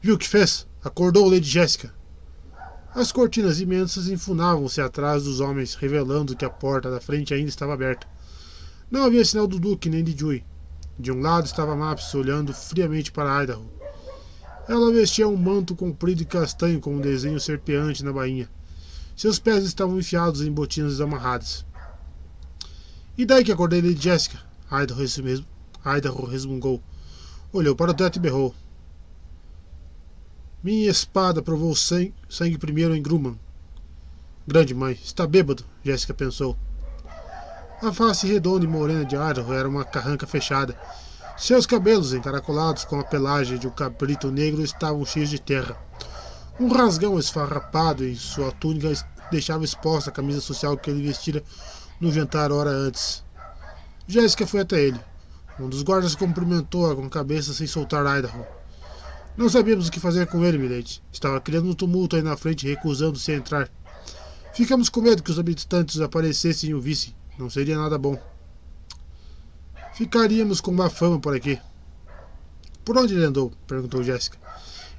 Viu 0.00 0.16
o 0.16 0.18
que 0.18 0.28
fez? 0.28 0.66
Acordou 0.82 1.28
Lady 1.28 1.48
Jessica. 1.48 1.94
As 2.94 3.12
cortinas 3.12 3.60
imensas 3.60 4.08
enfunavam-se 4.08 4.80
atrás 4.80 5.22
dos 5.22 5.38
homens, 5.38 5.74
revelando 5.74 6.36
que 6.36 6.44
a 6.44 6.50
porta 6.50 6.90
da 6.90 7.00
frente 7.00 7.32
ainda 7.32 7.48
estava 7.48 7.72
aberta. 7.72 8.06
Não 8.92 9.04
havia 9.04 9.24
sinal 9.24 9.46
do 9.46 9.58
Duque 9.58 9.88
nem 9.88 10.04
de 10.04 10.14
Jui. 10.14 10.44
De 10.98 11.10
um 11.10 11.22
lado 11.22 11.46
estava 11.46 11.74
Maps 11.74 12.14
olhando 12.14 12.52
friamente 12.52 13.10
para 13.10 13.42
Idaho. 13.42 13.64
Ela 14.68 14.92
vestia 14.92 15.26
um 15.26 15.34
manto 15.34 15.74
comprido 15.74 16.20
e 16.20 16.26
castanho 16.26 16.78
com 16.78 16.96
um 16.96 17.00
desenho 17.00 17.40
serpeante 17.40 18.04
na 18.04 18.12
bainha. 18.12 18.50
Seus 19.16 19.38
pés 19.38 19.64
estavam 19.64 19.98
enfiados 19.98 20.42
em 20.42 20.52
botinas 20.52 21.00
amarradas. 21.00 21.64
E 23.16 23.24
daí 23.24 23.42
que 23.42 23.50
acordei 23.50 23.80
Lady 23.80 23.98
Jessica? 23.98 24.38
Idaho, 24.70 25.00
mesmo, 25.24 25.46
Idaho 25.86 26.26
resmungou. 26.26 26.82
Olhou 27.50 27.74
para 27.74 27.92
o 27.92 27.94
teto 27.94 28.16
e 28.16 28.20
berrou. 28.20 28.54
Minha 30.62 30.90
espada 30.90 31.40
provou 31.40 31.74
sangue, 31.74 32.12
sangue 32.28 32.58
primeiro 32.58 32.94
em 32.94 33.00
Grumman. 33.00 33.40
Grande 34.46 34.74
mãe, 34.74 34.98
está 35.02 35.26
bêbado, 35.26 35.64
Jéssica 35.82 36.12
pensou. 36.12 36.58
A 37.82 37.92
face 37.92 38.26
redonda 38.26 38.64
e 38.64 38.68
morena 38.68 39.04
de 39.04 39.16
Idaho 39.16 39.52
era 39.52 39.68
uma 39.68 39.84
carranca 39.84 40.26
fechada 40.26 40.76
seus 41.36 41.66
cabelos, 41.66 42.12
encaracolados 42.12 42.84
com 42.84 43.00
a 43.00 43.04
pelagem 43.04 43.58
de 43.58 43.66
um 43.66 43.70
cabrito 43.70 44.30
negro, 44.30 44.62
estavam 44.62 45.04
cheios 45.04 45.28
de 45.28 45.40
terra. 45.40 45.76
Um 46.60 46.68
rasgão 46.68 47.18
esfarrapado 47.18 48.06
em 48.06 48.14
sua 48.14 48.52
túnica 48.52 48.92
deixava 49.30 49.64
exposta 49.64 50.10
a 50.10 50.12
camisa 50.12 50.40
social 50.40 50.76
que 50.76 50.88
ele 50.88 51.02
vestira 51.02 51.42
no 52.00 52.12
jantar 52.12 52.52
hora 52.52 52.70
antes. 52.70 53.24
Jéssica 54.06 54.46
foi 54.46 54.60
até 54.60 54.80
ele. 54.80 55.00
Um 55.58 55.68
dos 55.68 55.82
guardas 55.82 56.14
cumprimentou-a 56.14 56.94
com 56.94 57.06
a 57.06 57.10
cabeça 57.10 57.52
sem 57.52 57.66
soltar 57.66 58.06
Idaho. 58.18 58.46
Não 59.36 59.48
sabíamos 59.48 59.88
o 59.88 59.90
que 59.90 59.98
fazer 59.98 60.28
com 60.28 60.44
ele, 60.44 60.58
Milady. 60.58 61.02
Estava 61.10 61.40
criando 61.40 61.70
um 61.70 61.74
tumulto 61.74 62.14
aí 62.14 62.22
na 62.22 62.36
frente, 62.36 62.68
recusando-se 62.68 63.32
a 63.32 63.36
entrar. 63.36 63.68
Ficamos 64.54 64.88
com 64.88 65.00
medo 65.00 65.22
que 65.22 65.30
os 65.32 65.38
habitantes 65.40 66.00
aparecessem 66.00 66.70
e 66.70 66.74
o 66.74 66.80
vissem. 66.80 67.16
Não 67.38 67.48
seria 67.48 67.78
nada 67.78 67.96
bom. 67.96 68.20
Ficaríamos 69.94 70.60
com 70.60 70.72
má 70.72 70.90
fama 70.90 71.18
por 71.18 71.34
aqui. 71.34 71.58
Por 72.84 72.96
onde 72.98 73.14
ele 73.14 73.24
andou? 73.24 73.52
perguntou 73.66 74.02
Jéssica. 74.02 74.38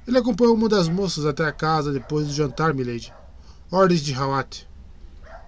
Ele 0.07 0.17
acompanhou 0.17 0.55
uma 0.55 0.67
das 0.67 0.87
moças 0.89 1.25
até 1.25 1.45
a 1.45 1.51
casa 1.51 1.91
depois 1.91 2.27
do 2.27 2.33
jantar, 2.33 2.73
milady. 2.73 3.13
Ordens 3.71 4.01
de 4.01 4.13
Hawat. 4.13 4.67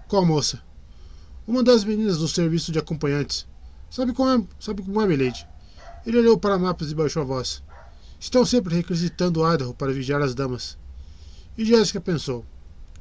Qual 0.08 0.24
moça? 0.24 0.62
Uma 1.46 1.62
das 1.62 1.84
meninas 1.84 2.18
do 2.18 2.28
serviço 2.28 2.72
de 2.72 2.78
acompanhantes. 2.78 3.46
Sabe 3.90 4.12
como 4.12 4.30
é, 4.30 4.44
sabe 4.58 4.82
como 4.82 5.00
é 5.00 5.06
milady? 5.06 5.46
Ele 6.04 6.18
olhou 6.18 6.38
para 6.38 6.58
mapas 6.58 6.90
e 6.90 6.94
baixou 6.94 7.22
a 7.22 7.24
voz. 7.24 7.62
Estão 8.18 8.44
sempre 8.46 8.74
requisitando 8.74 9.46
Idaho 9.46 9.74
para 9.74 9.92
vigiar 9.92 10.22
as 10.22 10.34
damas. 10.34 10.78
E 11.58 11.64
Jéssica 11.64 12.00
pensou. 12.00 12.44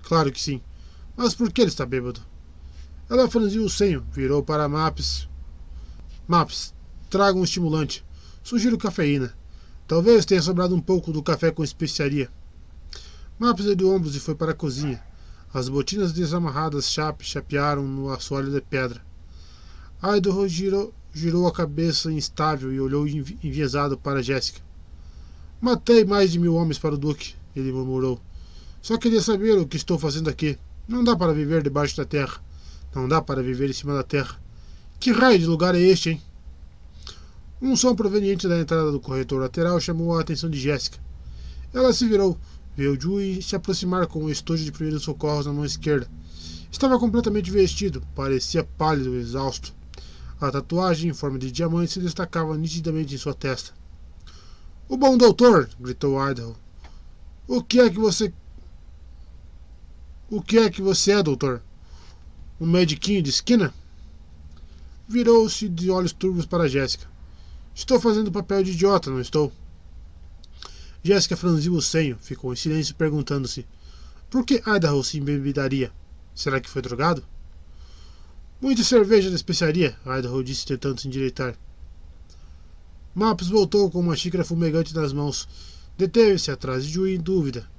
Claro 0.03 0.31
que 0.31 0.41
sim. 0.41 0.61
Mas 1.15 1.33
por 1.33 1.51
que 1.51 1.61
ele 1.61 1.69
está 1.69 1.85
bêbado? 1.85 2.21
Ela 3.09 3.29
franziu 3.29 3.63
o 3.63 3.69
senho, 3.69 4.05
virou 4.11 4.41
para 4.41 4.67
Maps 4.67 5.27
Maps, 6.27 6.73
traga 7.07 7.37
um 7.37 7.43
estimulante. 7.43 8.03
Sugiro 8.43 8.79
cafeína. 8.79 9.31
Talvez 9.87 10.25
tenha 10.25 10.41
sobrado 10.41 10.73
um 10.75 10.81
pouco 10.81 11.11
do 11.11 11.21
café 11.21 11.51
com 11.51 11.63
especiaria. 11.63 12.29
Maps 13.37 13.65
deu 13.65 13.75
de 13.75 13.85
ombros 13.85 14.15
e 14.15 14.19
foi 14.19 14.33
para 14.33 14.51
a 14.51 14.55
cozinha. 14.55 15.03
As 15.53 15.69
botinas 15.69 16.11
desamarradas 16.11 16.89
chape 16.89 17.23
chapearam 17.23 17.87
no 17.87 18.09
assoalho 18.09 18.51
de 18.51 18.59
pedra. 18.59 18.99
Idaho 20.01 20.47
girou, 20.47 20.91
girou 21.13 21.47
a 21.47 21.51
cabeça 21.51 22.11
instável 22.11 22.73
e 22.73 22.79
olhou 22.79 23.07
enviesado 23.07 23.97
para 23.97 24.23
Jéssica. 24.23 24.61
Matei 25.61 26.03
mais 26.03 26.31
de 26.31 26.39
mil 26.39 26.55
homens 26.55 26.79
para 26.79 26.95
o 26.95 26.97
Duque, 26.97 27.35
ele 27.55 27.71
murmurou. 27.71 28.19
Só 28.81 28.97
queria 28.97 29.21
saber 29.21 29.57
o 29.59 29.67
que 29.67 29.77
estou 29.77 29.99
fazendo 29.99 30.27
aqui. 30.29 30.57
Não 30.87 31.03
dá 31.03 31.15
para 31.15 31.33
viver 31.33 31.61
debaixo 31.61 31.97
da 31.97 32.05
terra. 32.05 32.43
Não 32.95 33.09
dá 33.09 33.21
para 33.21 33.43
viver 33.43 33.69
em 33.69 33.73
cima 33.73 33.93
da 33.93 34.03
terra. 34.03 34.39
Que 35.01 35.11
raio 35.11 35.37
de 35.37 35.45
lugar 35.45 35.75
é 35.75 35.79
este, 35.79 36.11
hein? 36.11 36.21
Um 37.61 37.75
som 37.75 37.93
proveniente 37.93 38.47
da 38.47 38.57
entrada 38.57 38.89
do 38.89 39.01
corretor 39.01 39.41
lateral 39.41 39.81
chamou 39.81 40.17
a 40.17 40.21
atenção 40.21 40.49
de 40.49 40.57
Jéssica. 40.57 40.97
Ela 41.73 41.91
se 41.91 42.07
virou, 42.07 42.37
viu 42.73 42.95
Dewey 42.95 43.41
se 43.41 43.53
aproximar 43.53 44.07
com 44.07 44.23
o 44.23 44.29
estojo 44.29 44.63
de 44.63 44.71
primeiros 44.71 45.03
socorros 45.03 45.45
na 45.45 45.51
mão 45.51 45.65
esquerda. 45.65 46.09
Estava 46.71 46.97
completamente 46.97 47.51
vestido, 47.51 48.01
parecia 48.15 48.63
pálido 48.63 49.13
e 49.15 49.19
exausto. 49.19 49.73
A 50.39 50.49
tatuagem 50.49 51.09
em 51.09 51.13
forma 51.13 51.37
de 51.37 51.51
diamante 51.51 51.91
se 51.91 51.99
destacava 51.99 52.57
nitidamente 52.57 53.13
em 53.13 53.17
sua 53.17 53.33
testa. 53.33 53.73
O 54.87 54.95
bom 54.95 55.17
doutor! 55.17 55.69
gritou 55.79 56.17
Idaho. 56.29 56.55
O 57.45 57.61
que 57.61 57.79
é 57.81 57.89
que 57.89 57.99
você. 57.99 58.33
O 60.29 60.41
que 60.41 60.57
é 60.57 60.69
que 60.69 60.81
você 60.81 61.11
é, 61.11 61.23
doutor? 61.23 61.61
Um 62.59 62.65
mediquinho 62.65 63.21
de 63.21 63.29
esquina? 63.29 63.73
Virou-se 65.07 65.67
de 65.67 65.91
olhos 65.91 66.13
turvos 66.13 66.45
para 66.45 66.69
Jéssica. 66.69 67.05
Estou 67.73 67.99
fazendo 67.99 68.31
papel 68.31 68.63
de 68.63 68.71
idiota, 68.71 69.11
não 69.11 69.19
estou? 69.19 69.51
Jéssica 71.03 71.35
franziu 71.35 71.73
o 71.73 71.81
senho, 71.81 72.17
ficou 72.21 72.53
em 72.53 72.55
silêncio 72.55 72.95
perguntando-se: 72.95 73.67
Por 74.29 74.45
que 74.45 74.63
Idaho 74.65 75.03
se 75.03 75.17
embebedaria? 75.17 75.91
Será 76.33 76.61
que 76.61 76.69
foi 76.69 76.81
drogado? 76.81 77.23
Muita 78.61 78.83
cerveja 78.83 79.29
da 79.29 79.35
especiaria, 79.35 79.97
Idaho 80.05 80.41
disse 80.41 80.65
tentando 80.65 81.01
se 81.01 81.09
endireitar. 81.09 81.57
Maps 83.13 83.49
voltou 83.49 83.91
com 83.91 83.99
uma 83.99 84.15
xícara 84.15 84.45
fumegante 84.45 84.95
nas 84.95 85.11
mãos. 85.11 85.47
Deteve-se 85.97 86.51
atrás 86.51 86.85
de 86.85 86.93
Jui 86.93 87.15
em 87.15 87.19
dúvida. 87.19 87.69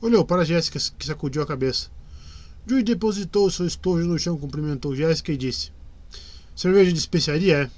Olhou 0.00 0.24
para 0.24 0.44
Jéssica, 0.44 0.80
que 0.98 1.06
sacudiu 1.06 1.42
a 1.42 1.46
cabeça. 1.46 1.88
Jui 2.66 2.82
depositou 2.82 3.48
seu 3.48 3.64
estojo 3.64 4.08
no 4.08 4.18
chão, 4.18 4.36
cumprimentou 4.36 4.96
Jéssica 4.96 5.32
e 5.32 5.36
disse: 5.36 5.70
Cerveja 6.54 6.92
de 6.92 6.98
especiaria 6.98 7.58
é? 7.62 7.70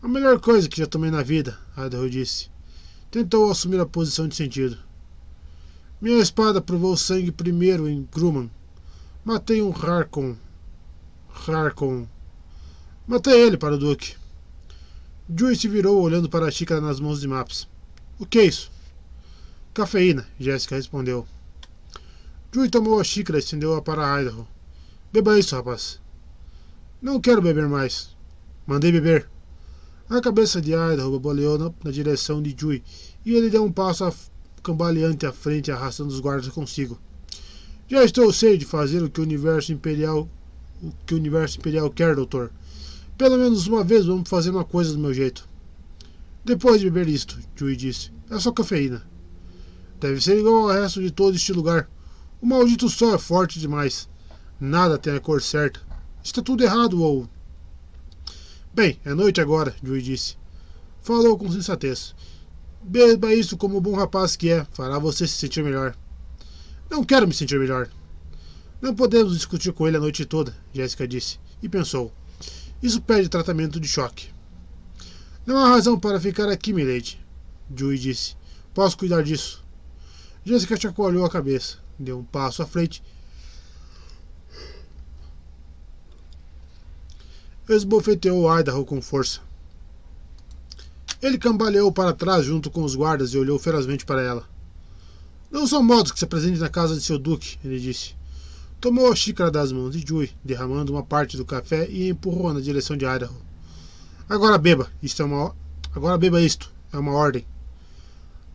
A 0.00 0.06
melhor 0.06 0.38
coisa 0.38 0.68
que 0.68 0.78
já 0.78 0.86
tomei 0.86 1.10
na 1.10 1.22
vida, 1.24 1.58
Idaho 1.76 2.08
disse. 2.08 2.48
Tentou 3.10 3.50
assumir 3.50 3.80
a 3.80 3.86
posição 3.86 4.28
de 4.28 4.36
sentido. 4.36 4.78
Minha 6.00 6.20
espada 6.20 6.60
provou 6.60 6.96
sangue 6.96 7.32
primeiro 7.32 7.88
em 7.88 8.06
Grumman. 8.14 8.48
Matei 9.24 9.60
um 9.60 9.72
Harkon. 9.72 10.36
Harkon. 11.48 12.06
Matei 13.04 13.40
ele 13.40 13.56
para 13.56 13.74
o 13.74 13.78
Duque. 13.78 14.14
Joey 15.28 15.56
se 15.56 15.66
virou 15.66 16.00
olhando 16.00 16.28
para 16.28 16.46
a 16.46 16.50
xícara 16.52 16.80
nas 16.80 17.00
mãos 17.00 17.20
de 17.20 17.26
Maps. 17.26 17.66
O 18.16 18.24
que 18.24 18.38
é 18.38 18.44
isso? 18.44 18.70
Cafeína, 19.74 20.24
Jéssica 20.38 20.76
respondeu. 20.76 21.26
Joey 22.50 22.70
tomou 22.70 22.98
a 22.98 23.04
xícara 23.04 23.38
e 23.38 23.40
estendeu-a 23.40 23.82
para 23.82 24.22
Idaho. 24.22 24.48
Beba 25.12 25.38
isso, 25.38 25.54
rapaz. 25.54 26.00
Não 27.02 27.20
quero 27.20 27.42
beber 27.42 27.68
mais. 27.68 28.16
Mandei 28.66 28.90
beber. 28.90 29.28
A 30.08 30.18
cabeça 30.22 30.58
de 30.58 30.72
Idaho 30.72 31.10
boboleou 31.10 31.58
na, 31.58 31.70
na 31.84 31.90
direção 31.90 32.40
de 32.40 32.56
Jui 32.58 32.82
e 33.26 33.34
ele 33.34 33.50
deu 33.50 33.62
um 33.62 33.70
passo 33.70 34.10
cambaleante 34.62 35.26
à 35.26 35.32
frente, 35.32 35.70
arrastando 35.70 36.08
os 36.08 36.20
guardas 36.20 36.48
consigo. 36.48 36.98
Já 37.86 38.02
estou 38.02 38.32
cheio 38.32 38.56
de 38.56 38.64
fazer 38.64 39.02
o 39.02 39.10
que 39.10 39.20
o 39.20 39.24
universo 39.24 39.70
imperial 39.72 40.26
o 40.82 40.92
que 41.04 41.12
o 41.12 41.18
universo 41.18 41.58
imperial 41.58 41.90
quer, 41.90 42.16
doutor. 42.16 42.50
Pelo 43.18 43.36
menos 43.36 43.66
uma 43.66 43.84
vez 43.84 44.06
vamos 44.06 44.28
fazer 44.28 44.50
uma 44.50 44.64
coisa 44.64 44.92
do 44.92 44.98
meu 44.98 45.12
jeito. 45.12 45.46
Depois 46.46 46.80
de 46.80 46.88
beber 46.88 47.12
isto, 47.12 47.38
Jui 47.54 47.76
disse, 47.76 48.10
é 48.30 48.38
só 48.38 48.52
cafeína. 48.52 49.06
Deve 50.00 50.18
ser 50.18 50.38
igual 50.38 50.70
ao 50.70 50.80
resto 50.80 51.02
de 51.02 51.10
todo 51.10 51.36
este 51.36 51.52
lugar. 51.52 51.90
O 52.40 52.46
maldito 52.46 52.88
sol 52.88 53.14
é 53.14 53.18
forte 53.18 53.58
demais. 53.58 54.08
Nada 54.60 54.98
tem 54.98 55.14
a 55.14 55.20
cor 55.20 55.42
certa. 55.42 55.80
Está 56.22 56.40
tudo 56.40 56.62
errado, 56.62 57.02
ou 57.02 57.28
Bem, 58.72 59.00
é 59.04 59.12
noite 59.12 59.40
agora, 59.40 59.74
Joey 59.82 60.00
disse. 60.00 60.36
Falou 61.00 61.36
com 61.36 61.50
sensatez. 61.50 62.14
Beba 62.80 63.34
isso 63.34 63.56
como 63.56 63.76
o 63.76 63.80
bom 63.80 63.96
rapaz 63.96 64.36
que 64.36 64.50
é, 64.50 64.64
fará 64.70 65.00
você 65.00 65.26
se 65.26 65.34
sentir 65.34 65.64
melhor. 65.64 65.96
Não 66.88 67.02
quero 67.02 67.26
me 67.26 67.34
sentir 67.34 67.58
melhor. 67.58 67.90
Não 68.80 68.94
podemos 68.94 69.34
discutir 69.34 69.72
com 69.72 69.88
ele 69.88 69.96
a 69.96 70.00
noite 70.00 70.24
toda, 70.24 70.56
Jéssica 70.72 71.08
disse, 71.08 71.40
e 71.60 71.68
pensou. 71.68 72.12
Isso 72.80 73.02
pede 73.02 73.28
tratamento 73.28 73.80
de 73.80 73.88
choque. 73.88 74.28
Não 75.44 75.58
há 75.58 75.70
razão 75.70 75.98
para 75.98 76.20
ficar 76.20 76.48
aqui, 76.48 76.72
milady, 76.72 77.18
Joey 77.74 77.98
disse. 77.98 78.36
Posso 78.72 78.96
cuidar 78.96 79.24
disso. 79.24 79.64
Jéssica 80.44 80.80
chacoalhou 80.80 81.24
a 81.24 81.30
cabeça, 81.30 81.78
deu 81.98 82.18
um 82.18 82.24
passo 82.24 82.62
à 82.62 82.66
frente 82.66 83.02
esbofeteou 87.68 88.48
Idaho 88.58 88.84
com 88.84 89.00
força. 89.02 89.40
Ele 91.20 91.36
cambaleou 91.36 91.92
para 91.92 92.12
trás 92.12 92.44
junto 92.44 92.70
com 92.70 92.82
os 92.82 92.94
guardas 92.94 93.34
e 93.34 93.38
olhou 93.38 93.58
ferozmente 93.58 94.06
para 94.06 94.22
ela. 94.22 94.48
Não 95.50 95.66
são 95.66 95.82
modos 95.82 96.12
que 96.12 96.18
se 96.18 96.24
apresente 96.24 96.58
na 96.58 96.68
casa 96.68 96.94
de 96.94 97.02
seu 97.02 97.18
duque, 97.18 97.58
ele 97.64 97.78
disse. 97.78 98.14
Tomou 98.80 99.10
a 99.10 99.16
xícara 99.16 99.50
das 99.50 99.72
mãos 99.72 99.92
de 99.92 100.06
Jui, 100.06 100.30
derramando 100.44 100.92
uma 100.92 101.02
parte 101.02 101.36
do 101.36 101.44
café 101.44 101.88
e 101.90 102.08
empurrou 102.08 102.54
na 102.54 102.60
direção 102.60 102.96
de 102.96 103.04
Idaho. 103.04 103.34
Agora 104.28 104.56
beba, 104.56 104.90
isto 105.02 105.22
é 105.22 105.24
uma 105.24 105.54
agora 105.94 106.16
beba 106.16 106.40
isto, 106.40 106.72
é 106.92 106.98
uma 106.98 107.12
ordem. 107.12 107.44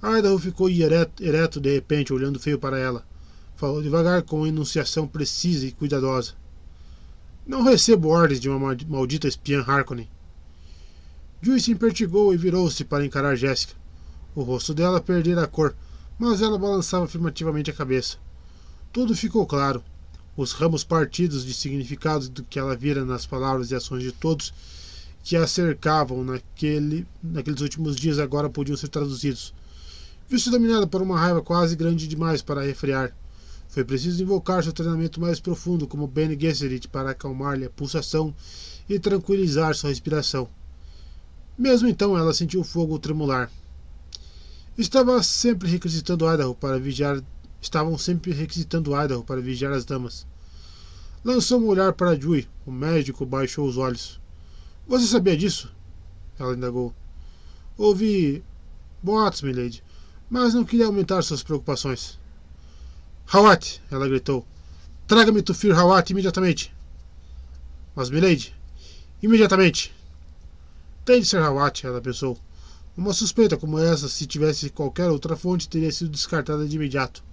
Idaho 0.02 0.40
ficou 0.40 0.70
ereto, 0.70 1.22
ereto 1.22 1.60
de 1.60 1.74
repente, 1.74 2.14
olhando 2.14 2.40
feio 2.40 2.58
para 2.58 2.80
ela. 2.80 3.06
Falou 3.56 3.82
devagar 3.82 4.24
com 4.24 4.48
enunciação 4.48 5.08
precisa 5.08 5.66
e 5.66 5.72
cuidadosa. 5.72 6.34
Não 7.46 7.62
recebo 7.62 8.10
ordens 8.10 8.40
de 8.40 8.50
uma 8.50 8.76
maldita 8.88 9.28
espiã 9.28 9.62
Harkonnen. 9.62 10.10
Joyce 11.42 11.66
se 11.66 11.72
impertigou 11.72 12.34
e 12.34 12.38
virou-se 12.38 12.84
para 12.86 13.06
encarar 13.06 13.36
Jéssica. 13.36 13.76
O 14.34 14.44
rosto 14.44 14.74
dela 14.74 15.02
perdera 15.02 15.44
a 15.44 15.48
cor, 15.48 15.76
mas 16.18 16.42
ela 16.42 16.58
balançava 16.58 17.06
afirmativamente 17.06 17.70
a 17.70 17.74
cabeça. 17.74 18.18
Tudo 18.94 19.16
ficou 19.16 19.46
claro. 19.46 19.84
Os 20.38 20.54
ramos 20.54 20.84
partidos 20.84 21.46
de 21.46 21.54
significado 21.54 22.30
do 22.30 22.44
que 22.44 22.58
ela 22.58 22.76
vira 22.76 23.04
nas 23.04 23.26
palavras 23.26 23.72
e 23.72 23.76
ações 23.76 24.04
de 24.04 24.12
todos 24.12 24.54
que 25.24 25.36
a 25.36 25.46
cercavam 25.46 26.24
naquele, 26.24 27.06
naqueles 27.22 27.62
últimos 27.62 27.96
dias 27.96 28.20
agora 28.20 28.50
podiam 28.50 28.76
ser 28.76 28.88
traduzidos. 28.88 29.54
Viu-se 30.28 30.50
dominada 30.50 30.88
por 30.88 31.02
uma 31.02 31.20
raiva 31.20 31.42
quase 31.42 31.76
grande 31.76 32.08
demais 32.08 32.42
para 32.42 32.62
refrear. 32.62 33.16
Foi 33.74 33.84
preciso 33.84 34.22
invocar 34.22 34.64
seu 34.64 34.72
treinamento 34.72 35.20
mais 35.20 35.40
profundo, 35.40 35.88
como 35.88 36.06
Bene 36.06 36.40
Gesserit, 36.40 36.88
para 36.88 37.10
acalmar-lhe 37.10 37.66
a 37.66 37.72
pulsação 37.72 38.32
e 38.88 39.00
tranquilizar 39.00 39.74
sua 39.74 39.90
respiração. 39.90 40.48
Mesmo 41.58 41.88
então, 41.88 42.16
ela 42.16 42.36
sentiu 42.36 42.62
o 42.62 42.64
fogo 42.64 43.00
tremular. 43.00 43.50
Estava 44.78 45.24
sempre 45.24 45.68
requisitando 45.68 46.32
Idaho 46.32 46.54
para 46.54 46.78
vigiar. 46.78 47.20
Estavam 47.60 47.98
sempre 47.98 48.32
requisitando 48.32 48.92
Idaho 48.96 49.24
para 49.24 49.42
vigiar 49.42 49.74
as 49.74 49.86
damas. 49.86 50.28
Lançou 51.26 51.60
um 51.60 51.66
olhar 51.66 51.94
para 51.94 52.14
Jui. 52.14 52.48
O 52.68 52.72
médico 52.72 53.26
baixou 53.26 53.68
os 53.68 53.76
olhos. 53.76 54.22
Você 54.88 55.08
sabia 55.08 55.36
disso? 55.36 55.74
Ela 56.38 56.54
indagou. 56.54 56.94
Ouvi 57.76 58.44
boatos, 59.02 59.42
milady, 59.42 59.84
mas 60.30 60.54
não 60.54 60.64
queria 60.64 60.86
aumentar 60.86 61.24
suas 61.24 61.42
preocupações. 61.42 62.22
Hawat! 63.34 63.82
ela 63.90 64.08
gritou. 64.08 64.46
Traga-me 65.08 65.42
Tufir 65.42 65.76
Hawat 65.76 66.12
imediatamente. 66.12 66.72
Mas, 67.96 68.12
Milady, 68.12 68.54
imediatamente. 69.24 69.92
Tem 71.04 71.20
de 71.20 71.26
ser 71.26 71.42
Hawat, 71.42 71.84
ela 71.84 72.00
pensou. 72.00 72.38
Uma 72.96 73.12
suspeita 73.12 73.58
como 73.58 73.80
essa, 73.80 74.08
se 74.08 74.28
tivesse 74.28 74.70
qualquer 74.70 75.10
outra 75.10 75.36
fonte, 75.36 75.68
teria 75.68 75.92
sido 75.92 76.12
descartada 76.12 76.68
de 76.68 76.76
imediato. 76.76 77.24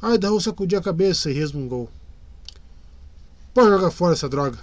Idaho 0.00 0.40
sacudiu 0.40 0.78
a 0.78 0.82
cabeça 0.82 1.28
e 1.28 1.34
resmungou. 1.34 1.90
Pode 3.52 3.68
jogar 3.68 3.90
fora 3.90 4.12
essa 4.12 4.28
droga. 4.28 4.60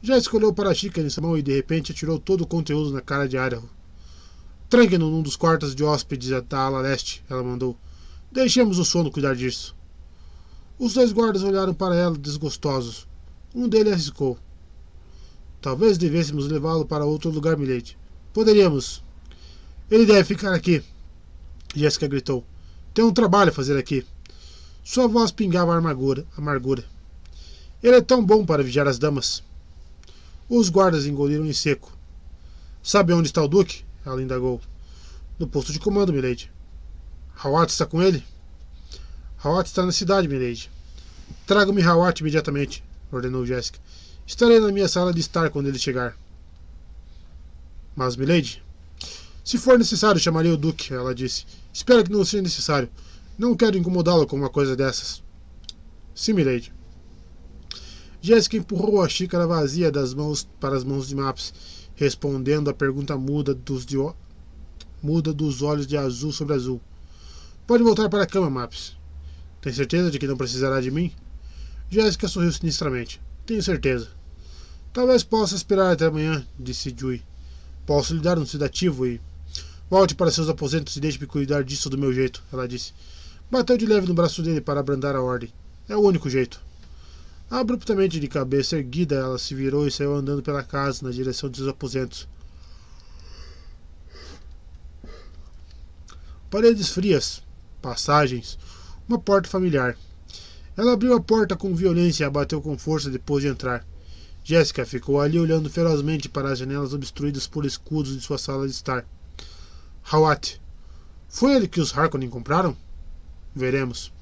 Já 0.00 0.16
escolheu 0.16 0.54
para 0.54 0.70
a 0.70 0.74
xícara 0.74 1.04
em 1.04 1.10
sua 1.10 1.24
mão 1.24 1.36
e 1.36 1.42
de 1.42 1.52
repente 1.52 1.90
atirou 1.90 2.20
todo 2.20 2.42
o 2.42 2.46
conteúdo 2.46 2.92
na 2.92 3.00
cara 3.00 3.28
de 3.28 3.36
Idaho. 3.36 3.68
Tranque-no 4.70 5.10
num 5.10 5.22
dos 5.22 5.34
quartos 5.34 5.74
de 5.74 5.82
hóspedes 5.82 6.30
da 6.48 6.60
ala 6.60 6.80
leste, 6.80 7.24
ela 7.28 7.42
mandou. 7.42 7.76
Deixemos 8.32 8.78
o 8.78 8.84
sono 8.84 9.10
cuidar 9.10 9.36
disso. 9.36 9.76
Os 10.78 10.94
dois 10.94 11.12
guardas 11.12 11.42
olharam 11.42 11.74
para 11.74 11.94
ela 11.94 12.16
desgostosos. 12.16 13.06
Um 13.54 13.68
deles 13.68 13.92
arriscou. 13.92 14.38
Talvez 15.60 15.98
devêssemos 15.98 16.48
levá-lo 16.48 16.86
para 16.86 17.04
outro 17.04 17.30
lugar, 17.30 17.58
Milady. 17.58 17.98
Poderíamos. 18.32 19.04
Ele 19.90 20.06
deve 20.06 20.24
ficar 20.24 20.54
aqui. 20.54 20.82
Jéssica 21.74 22.08
gritou. 22.08 22.42
Tem 22.94 23.04
um 23.04 23.12
trabalho 23.12 23.50
a 23.50 23.54
fazer 23.54 23.76
aqui. 23.76 24.02
Sua 24.82 25.06
voz 25.06 25.30
pingava 25.30 25.76
amargura. 25.76 26.26
amargura. 26.34 26.86
Ele 27.82 27.96
é 27.96 28.00
tão 28.00 28.24
bom 28.24 28.46
para 28.46 28.62
vigiar 28.62 28.88
as 28.88 28.98
damas. 28.98 29.42
Os 30.48 30.70
guardas 30.70 31.04
engoliram 31.04 31.44
em 31.44 31.52
seco. 31.52 31.92
Sabe 32.82 33.12
onde 33.12 33.28
está 33.28 33.42
o 33.42 33.48
Duque? 33.48 33.84
Ela 34.06 34.22
indagou. 34.22 34.58
No 35.38 35.46
posto 35.46 35.70
de 35.70 35.78
comando, 35.78 36.14
Milady. 36.14 36.50
Hawat 37.44 37.72
está 37.72 37.84
com 37.84 38.00
ele? 38.00 38.24
Hawat 39.42 39.68
está 39.68 39.84
na 39.84 39.90
cidade, 39.90 40.28
Milady. 40.28 40.70
Traga-me 41.44 41.82
Hawat 41.82 42.20
imediatamente, 42.20 42.84
ordenou 43.10 43.44
Jéssica. 43.44 43.80
Estarei 44.24 44.60
na 44.60 44.70
minha 44.70 44.86
sala 44.86 45.12
de 45.12 45.18
estar 45.18 45.50
quando 45.50 45.66
ele 45.66 45.78
chegar. 45.78 46.16
Mas, 47.96 48.14
Milady, 48.14 48.62
se 49.44 49.58
for 49.58 49.76
necessário, 49.76 50.20
chamarei 50.20 50.52
o 50.52 50.56
Duque, 50.56 50.94
ela 50.94 51.12
disse. 51.12 51.44
Espero 51.72 52.04
que 52.04 52.12
não 52.12 52.24
seja 52.24 52.44
necessário. 52.44 52.88
Não 53.36 53.56
quero 53.56 53.76
incomodá-lo 53.76 54.24
com 54.24 54.36
uma 54.36 54.48
coisa 54.48 54.76
dessas. 54.76 55.20
Sim, 56.14 56.34
Milady. 56.34 56.72
Jéssica 58.20 58.56
empurrou 58.56 59.02
a 59.02 59.08
xícara 59.08 59.48
vazia 59.48 59.90
das 59.90 60.14
mãos 60.14 60.48
para 60.60 60.76
as 60.76 60.84
mãos 60.84 61.08
de 61.08 61.16
Maps, 61.16 61.52
respondendo 61.96 62.70
à 62.70 62.72
pergunta 62.72 63.18
muda 63.18 63.52
dos, 63.52 63.84
muda 65.02 65.32
dos 65.32 65.60
olhos 65.60 65.88
de 65.88 65.96
azul 65.96 66.30
sobre 66.30 66.54
azul. 66.54 66.80
Pode 67.72 67.84
voltar 67.84 68.10
para 68.10 68.24
a 68.24 68.26
cama, 68.26 68.50
Maps. 68.50 68.94
Tem 69.62 69.72
certeza 69.72 70.10
de 70.10 70.18
que 70.18 70.26
não 70.26 70.36
precisará 70.36 70.78
de 70.78 70.90
mim? 70.90 71.10
Jéssica 71.88 72.28
sorriu 72.28 72.52
sinistramente. 72.52 73.18
Tenho 73.46 73.62
certeza. 73.62 74.10
Talvez 74.92 75.22
possa 75.22 75.54
esperar 75.54 75.90
até 75.90 76.04
amanhã, 76.04 76.46
disse 76.60 76.94
Jui. 76.94 77.22
Posso 77.86 78.12
lhe 78.12 78.20
dar 78.20 78.38
um 78.38 78.44
sedativo 78.44 79.06
e. 79.06 79.18
Volte 79.88 80.14
para 80.14 80.30
seus 80.30 80.50
aposentos 80.50 80.96
e 80.96 81.00
deixe-me 81.00 81.26
cuidar 81.26 81.64
disso 81.64 81.88
do 81.88 81.96
meu 81.96 82.12
jeito, 82.12 82.42
ela 82.52 82.68
disse. 82.68 82.92
Bateu 83.50 83.78
de 83.78 83.86
leve 83.86 84.06
no 84.06 84.12
braço 84.12 84.42
dele 84.42 84.60
para 84.60 84.80
abrandar 84.80 85.16
a 85.16 85.22
ordem. 85.22 85.50
É 85.88 85.96
o 85.96 86.00
único 86.00 86.28
jeito. 86.28 86.60
Abruptamente 87.50 88.20
de 88.20 88.28
cabeça 88.28 88.76
erguida, 88.76 89.14
ela 89.14 89.38
se 89.38 89.54
virou 89.54 89.86
e 89.86 89.90
saiu 89.90 90.14
andando 90.14 90.42
pela 90.42 90.62
casa 90.62 91.06
na 91.06 91.10
direção 91.10 91.48
de 91.48 91.56
seus 91.56 91.68
aposentos. 91.68 92.28
Paredes 96.50 96.90
frias, 96.90 97.41
passagens, 97.82 98.58
uma 99.08 99.18
porta 99.18 99.48
familiar. 99.48 99.96
Ela 100.76 100.94
abriu 100.94 101.14
a 101.14 101.20
porta 101.20 101.54
com 101.54 101.74
violência 101.74 102.24
e 102.24 102.26
a 102.26 102.30
bateu 102.30 102.62
com 102.62 102.78
força 102.78 103.10
depois 103.10 103.42
de 103.42 103.50
entrar. 103.50 103.84
Jéssica 104.44 104.86
ficou 104.86 105.20
ali 105.20 105.38
olhando 105.38 105.68
ferozmente 105.68 106.28
para 106.28 106.50
as 106.50 106.58
janelas 106.58 106.94
obstruídas 106.94 107.46
por 107.46 107.66
escudos 107.66 108.14
de 108.14 108.22
sua 108.22 108.38
sala 108.38 108.66
de 108.66 108.72
estar. 108.72 109.04
Hawat. 110.10 110.60
Foi 111.28 111.54
ele 111.54 111.68
que 111.68 111.80
os 111.80 111.96
Harkonnen 111.96 112.30
compraram? 112.30 112.76
Veremos. 113.54 114.12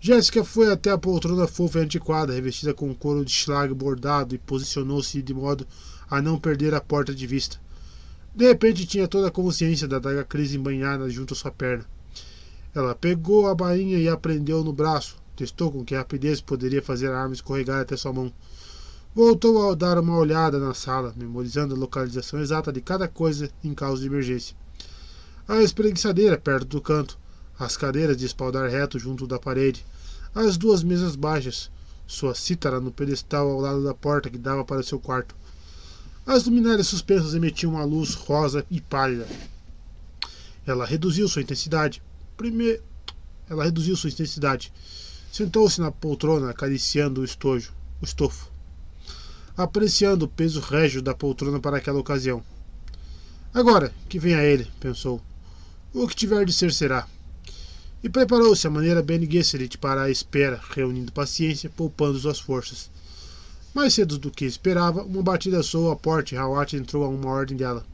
Jéssica 0.00 0.44
foi 0.44 0.70
até 0.70 0.90
a 0.90 0.98
poltrona 0.98 1.48
fofa 1.48 1.80
e 1.80 1.82
antiquada, 1.82 2.32
revestida 2.32 2.72
com 2.72 2.94
couro 2.94 3.24
de 3.24 3.32
schlag 3.32 3.74
bordado, 3.74 4.34
e 4.34 4.38
posicionou-se 4.38 5.20
de 5.20 5.34
modo 5.34 5.66
a 6.08 6.22
não 6.22 6.38
perder 6.38 6.72
a 6.72 6.80
porta 6.80 7.12
de 7.12 7.26
vista. 7.26 7.60
De 8.34 8.46
repente 8.46 8.86
tinha 8.86 9.08
toda 9.08 9.26
a 9.26 9.32
consciência 9.32 9.88
da 9.88 9.98
daga 9.98 10.22
crise 10.22 10.56
embanhada 10.56 11.10
junto 11.10 11.34
à 11.34 11.36
sua 11.36 11.50
perna. 11.50 11.84
Ela 12.74 12.94
pegou 12.94 13.48
a 13.48 13.54
bainha 13.54 13.98
e 13.98 14.08
a 14.08 14.16
prendeu 14.16 14.62
no 14.62 14.72
braço. 14.72 15.16
Testou 15.34 15.70
com 15.70 15.84
que 15.84 15.94
rapidez 15.94 16.40
poderia 16.40 16.82
fazer 16.82 17.10
a 17.10 17.20
arma 17.20 17.34
escorregar 17.34 17.80
até 17.80 17.96
sua 17.96 18.12
mão. 18.12 18.32
Voltou 19.14 19.70
a 19.70 19.74
dar 19.74 19.98
uma 19.98 20.16
olhada 20.16 20.58
na 20.58 20.74
sala, 20.74 21.14
memorizando 21.16 21.74
a 21.74 21.78
localização 21.78 22.40
exata 22.40 22.72
de 22.72 22.80
cada 22.80 23.08
coisa 23.08 23.50
em 23.64 23.74
caso 23.74 24.00
de 24.00 24.06
emergência. 24.06 24.56
A 25.46 25.62
espreguiçadeira 25.62 26.36
perto 26.36 26.66
do 26.66 26.80
canto, 26.80 27.18
as 27.58 27.76
cadeiras 27.76 28.16
de 28.16 28.26
espaldar 28.26 28.68
reto 28.68 28.98
junto 28.98 29.26
da 29.26 29.38
parede, 29.38 29.84
as 30.34 30.56
duas 30.56 30.82
mesas 30.82 31.16
baixas, 31.16 31.70
sua 32.06 32.34
cítara 32.34 32.80
no 32.80 32.92
pedestal 32.92 33.50
ao 33.50 33.60
lado 33.60 33.82
da 33.82 33.94
porta 33.94 34.30
que 34.30 34.38
dava 34.38 34.64
para 34.64 34.82
seu 34.82 35.00
quarto. 35.00 35.34
As 36.26 36.44
luminárias 36.44 36.86
suspensas 36.86 37.34
emitiam 37.34 37.72
uma 37.72 37.84
luz 37.84 38.14
rosa 38.14 38.64
e 38.70 38.80
pálida. 38.80 39.26
Ela 40.66 40.84
reduziu 40.84 41.26
sua 41.26 41.42
intensidade. 41.42 42.02
Primeiro, 42.38 42.82
ela 43.50 43.64
reduziu 43.64 43.94
sua 43.96 44.08
intensidade. 44.08 44.72
Sentou-se 45.30 45.78
na 45.78 45.90
poltrona, 45.90 46.48
acariciando 46.48 47.20
o 47.20 47.24
estojo, 47.24 47.72
o 48.00 48.04
estofo, 48.04 48.50
apreciando 49.56 50.24
o 50.24 50.28
peso 50.28 50.60
régio 50.60 51.02
da 51.02 51.14
poltrona 51.14 51.60
para 51.60 51.76
aquela 51.76 51.98
ocasião. 51.98 52.42
Agora, 53.52 53.92
que 54.08 54.18
venha 54.18 54.42
ele, 54.42 54.66
pensou. 54.80 55.20
O 55.92 56.08
que 56.08 56.16
tiver 56.16 56.46
de 56.46 56.52
ser 56.52 56.72
será 56.72 57.06
e 58.02 58.08
preparou-se 58.08 58.64
à 58.66 58.70
maneira 58.70 59.02
Bene 59.02 59.28
Gesserit 59.30 59.76
para 59.76 60.02
a 60.02 60.10
espera, 60.10 60.60
reunindo 60.70 61.10
paciência, 61.10 61.68
poupando 61.68 62.18
suas 62.18 62.38
forças. 62.38 62.88
Mais 63.74 63.94
cedo 63.94 64.18
do 64.18 64.30
que 64.30 64.44
esperava, 64.44 65.02
uma 65.02 65.22
batida 65.22 65.62
soou 65.62 65.90
à 65.90 65.96
porta 65.96 66.34
e 66.34 66.38
Hawat 66.38 66.76
entrou 66.76 67.04
a 67.04 67.08
uma 67.08 67.28
ordem 67.28 67.56
dela. 67.56 67.84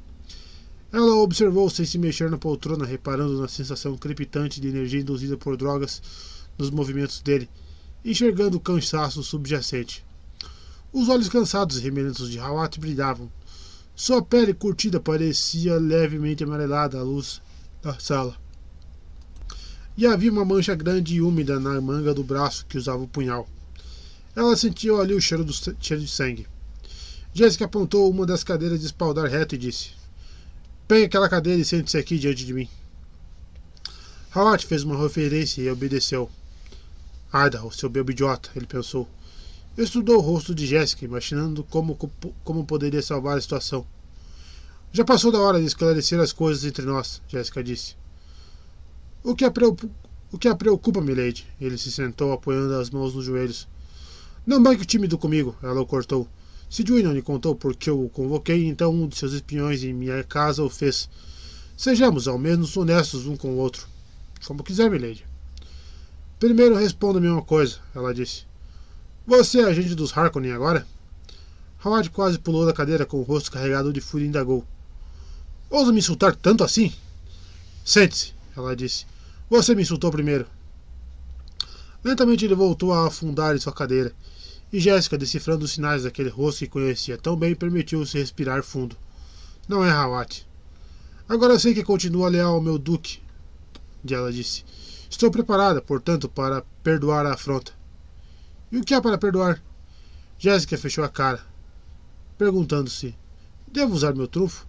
Ela 0.95 1.17
observou 1.17 1.69
sem 1.69 1.85
se 1.85 1.99
mexer 1.99 2.31
na 2.31 2.39
poltrona, 2.39 2.87
reparando 2.87 3.41
na 3.41 3.49
sensação 3.49 3.97
crepitante 3.97 4.61
de 4.61 4.69
energia 4.69 5.01
induzida 5.01 5.37
por 5.37 5.57
drogas 5.57 6.01
nos 6.57 6.71
movimentos 6.71 7.21
dele, 7.21 7.51
enxergando 8.05 8.59
o 8.59 8.61
cansaço 8.61 9.21
subjacente. 9.21 10.07
Os 10.93 11.09
olhos 11.09 11.29
cansados 11.29 11.79
e 11.79 11.81
remelentos 11.81 12.31
de 12.31 12.39
Hawat 12.39 12.79
brilhavam. 12.79 13.29
Sua 13.97 14.23
pele 14.23 14.55
curtida 14.55 15.01
parecia 15.01 15.81
levemente 15.81 16.45
amarelada 16.45 16.97
à 16.97 17.03
luz 17.03 17.43
da 17.83 17.99
sala 17.99 18.37
e 19.97 20.07
havia 20.07 20.31
uma 20.31 20.45
mancha 20.45 20.77
grande 20.77 21.17
e 21.17 21.21
úmida 21.21 21.59
na 21.59 21.81
manga 21.81 22.15
do 22.15 22.23
braço 22.23 22.67
que 22.67 22.79
usava 22.79 23.03
o 23.03 23.09
punhal. 23.09 23.49
Ela 24.37 24.57
sentiu 24.57 25.01
ali 25.01 25.13
o 25.13 25.21
cheiro, 25.21 25.43
do, 25.43 25.53
cheiro 25.53 26.05
de 26.05 26.09
sangue. 26.09 26.47
Jéssica 27.33 27.65
apontou 27.65 28.09
uma 28.09 28.25
das 28.25 28.45
cadeiras 28.45 28.79
de 28.79 28.87
espaldar 28.87 29.29
reto 29.29 29.57
e 29.57 29.59
disse: 29.59 30.04
Pegue 30.87 31.07
aquela 31.07 31.31
cadeira 31.31 31.61
e 31.61 31.65
sente-se 31.65 31.97
aqui 31.97 32.19
diante 32.19 32.45
de 32.45 32.53
mim. 32.53 32.69
Howard 34.37 34.67
fez 34.67 34.83
uma 34.83 35.01
referência 35.01 35.63
e 35.63 35.71
obedeceu. 35.71 36.31
Idaho, 37.33 37.73
seu 37.73 37.89
bebo 37.89 38.11
idiota, 38.11 38.51
ele 38.55 38.67
pensou. 38.67 39.09
Estudou 39.79 40.19
o 40.19 40.21
rosto 40.21 40.55
de 40.55 40.67
Jéssica, 40.67 41.05
imaginando 41.05 41.65
como, 41.65 41.97
como 42.45 42.67
poderia 42.67 43.01
salvar 43.01 43.39
a 43.39 43.41
situação. 43.41 43.87
Já 44.93 45.05
passou 45.05 45.33
da 45.33 45.41
hora 45.41 45.59
de 45.59 45.67
esclarecer 45.67 46.21
as 46.21 46.33
coisas 46.33 46.65
entre 46.65 46.85
nós, 46.85 47.23
Jéssica 47.29 47.65
disse. 47.65 47.97
O 49.23 49.35
que 49.35 49.45
a, 49.45 49.51
preocupa, 49.51 49.89
o 50.31 50.39
que 50.39 50.49
a 50.49 50.55
preocupa, 50.55 51.01
milady? 51.01 51.47
Ele 51.59 51.79
se 51.79 51.91
sentou, 51.91 52.33
apoiando 52.33 52.75
as 52.75 52.91
mãos 52.91 53.15
nos 53.15 53.25
joelhos. 53.25 53.67
Não 54.47 54.63
banque 54.63 54.85
tímido 54.85 55.17
comigo, 55.17 55.57
ela 55.63 55.81
o 55.81 55.87
cortou. 55.87 56.29
Não 56.77 57.13
lhe 57.13 57.23
contou 57.23 57.55
porque 57.55 57.89
eu 57.89 58.05
o 58.05 58.09
convoquei, 58.09 58.67
então 58.67 58.93
um 58.93 59.07
de 59.07 59.17
seus 59.17 59.33
espiões 59.33 59.85
em 59.85 59.93
minha 59.93 60.25
casa 60.25 60.63
o 60.63 60.69
fez. 60.69 61.09
Sejamos 61.77 62.27
ao 62.27 62.37
menos 62.37 62.77
honestos 62.77 63.27
um 63.27 63.37
com 63.37 63.53
o 63.53 63.59
outro. 63.59 63.87
Como 64.45 64.65
quiser, 64.65 64.91
milady. 64.91 65.25
Primeiro 66.41 66.75
responda-me 66.75 67.29
uma 67.29 67.43
coisa, 67.43 67.79
ela 67.95 68.13
disse. 68.13 68.45
Você 69.25 69.61
é 69.61 69.65
agente 69.65 69.95
dos 69.95 70.17
Harkonnen 70.17 70.53
agora? 70.53 70.85
Howard 71.85 72.11
quase 72.11 72.39
pulou 72.39 72.67
da 72.67 72.73
cadeira 72.73 73.07
com 73.07 73.19
o 73.19 73.23
rosto 73.23 73.53
carregado 73.53 73.93
de 73.93 74.01
fúria 74.01 74.25
e 74.25 74.29
indagou. 74.29 74.65
Ousa 75.71 75.93
me 75.93 75.99
insultar 75.99 76.35
tanto 76.35 76.65
assim? 76.65 76.93
Sente-se, 77.85 78.35
ela 78.57 78.75
disse. 78.75 79.07
Você 79.49 79.75
me 79.75 79.83
insultou 79.83 80.11
primeiro. 80.11 80.47
Lentamente 82.03 82.45
ele 82.45 82.55
voltou 82.55 82.93
a 82.93 83.07
afundar 83.07 83.55
em 83.55 83.61
sua 83.61 83.73
cadeira, 83.73 84.13
e 84.75 84.81
Jéssica, 84.81 85.17
decifrando 85.17 85.65
os 85.65 85.71
sinais 85.71 86.03
daquele 86.03 86.29
rosto 86.29 86.59
que 86.59 86.67
conhecia 86.67 87.17
tão 87.17 87.37
bem, 87.37 87.55
permitiu-se 87.55 88.19
respirar 88.19 88.61
fundo. 88.65 88.97
Não 89.69 89.85
é 89.85 89.89
Hawat. 89.89 90.45
Agora 91.29 91.61
sei 91.61 91.73
que 91.73 91.85
continua 91.85 92.29
leal 92.29 92.55
ao 92.55 92.61
meu 92.61 92.77
duque, 92.77 93.21
ela 94.11 94.33
disse. 94.33 94.65
Estou 95.09 95.31
preparada, 95.31 95.81
portanto, 95.81 96.29
para 96.29 96.65
perdoar 96.83 97.25
a 97.25 97.35
afronta. 97.35 97.71
E 98.73 98.77
o 98.77 98.83
que 98.83 98.93
há 98.93 99.01
para 99.01 99.17
perdoar? 99.17 99.63
Jéssica 100.37 100.77
fechou 100.77 101.05
a 101.05 101.09
cara, 101.09 101.47
perguntando-se: 102.37 103.15
Devo 103.71 103.95
usar 103.95 104.13
meu 104.13 104.27
trunfo? 104.27 104.67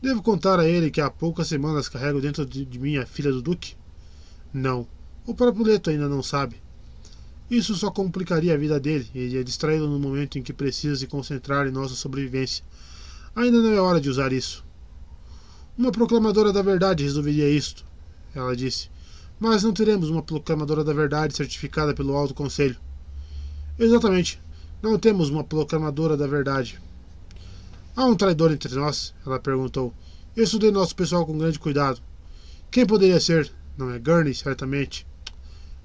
Devo 0.00 0.22
contar 0.22 0.60
a 0.60 0.68
ele 0.68 0.92
que 0.92 1.00
há 1.00 1.10
poucas 1.10 1.48
semanas 1.48 1.88
carrego 1.88 2.20
dentro 2.20 2.46
de, 2.46 2.64
de 2.64 2.78
mim 2.78 2.98
a 2.98 3.04
filha 3.04 3.32
do 3.32 3.42
Duque? 3.42 3.74
Não. 4.54 4.86
O 5.26 5.34
próprio 5.34 5.64
Leto 5.64 5.90
ainda 5.90 6.08
não 6.08 6.22
sabe. 6.22 6.62
Isso 7.50 7.74
só 7.74 7.90
complicaria 7.90 8.54
a 8.54 8.56
vida 8.56 8.78
dele 8.78 9.10
e 9.12 9.18
iria 9.18 9.42
distraí-lo 9.42 9.88
no 9.88 9.98
momento 9.98 10.38
em 10.38 10.42
que 10.42 10.52
precisa 10.52 10.94
se 10.94 11.08
concentrar 11.08 11.66
em 11.66 11.72
nossa 11.72 11.94
sobrevivência. 11.94 12.64
Ainda 13.34 13.58
não 13.60 13.72
é 13.72 13.80
hora 13.80 14.00
de 14.00 14.08
usar 14.08 14.32
isso. 14.32 14.64
Uma 15.76 15.90
proclamadora 15.90 16.52
da 16.52 16.62
verdade 16.62 17.02
resolveria 17.02 17.48
isto, 17.48 17.84
ela 18.34 18.54
disse. 18.54 18.88
Mas 19.40 19.64
não 19.64 19.72
teremos 19.72 20.10
uma 20.10 20.22
proclamadora 20.22 20.84
da 20.84 20.92
verdade 20.92 21.34
certificada 21.34 21.92
pelo 21.92 22.14
Alto 22.14 22.34
Conselho. 22.34 22.76
Exatamente. 23.78 24.40
Não 24.80 24.98
temos 24.98 25.28
uma 25.28 25.42
proclamadora 25.42 26.16
da 26.16 26.26
verdade. 26.26 26.80
Há 27.96 28.04
um 28.04 28.14
traidor 28.14 28.52
entre 28.52 28.74
nós? 28.74 29.12
Ela 29.26 29.40
perguntou. 29.40 29.92
Estudei 30.36 30.70
nosso 30.70 30.94
pessoal 30.94 31.26
com 31.26 31.36
grande 31.36 31.58
cuidado. 31.58 32.00
Quem 32.70 32.86
poderia 32.86 33.18
ser? 33.18 33.50
Não 33.76 33.90
é 33.90 33.98
Gurney, 33.98 34.34
certamente. 34.34 35.06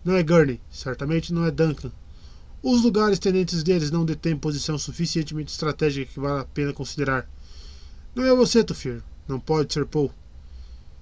Não 0.05 0.15
é 0.15 0.21
Gurney, 0.21 0.61
certamente 0.69 1.33
não 1.33 1.45
é 1.45 1.49
Duncan. 1.49 1.91
Os 2.61 2.83
lugares 2.83 3.17
tenentes 3.17 3.63
deles 3.63 3.89
não 3.89 4.05
detêm 4.05 4.37
posição 4.37 4.77
suficientemente 4.77 5.51
estratégica 5.51 6.13
que 6.13 6.19
vale 6.19 6.41
a 6.41 6.45
pena 6.45 6.71
considerar. 6.71 7.27
Não 8.13 8.23
é 8.23 8.35
você, 8.35 8.63
Tufir. 8.63 9.01
Não 9.27 9.39
pode 9.39 9.73
ser 9.73 9.87
Paul. 9.87 10.13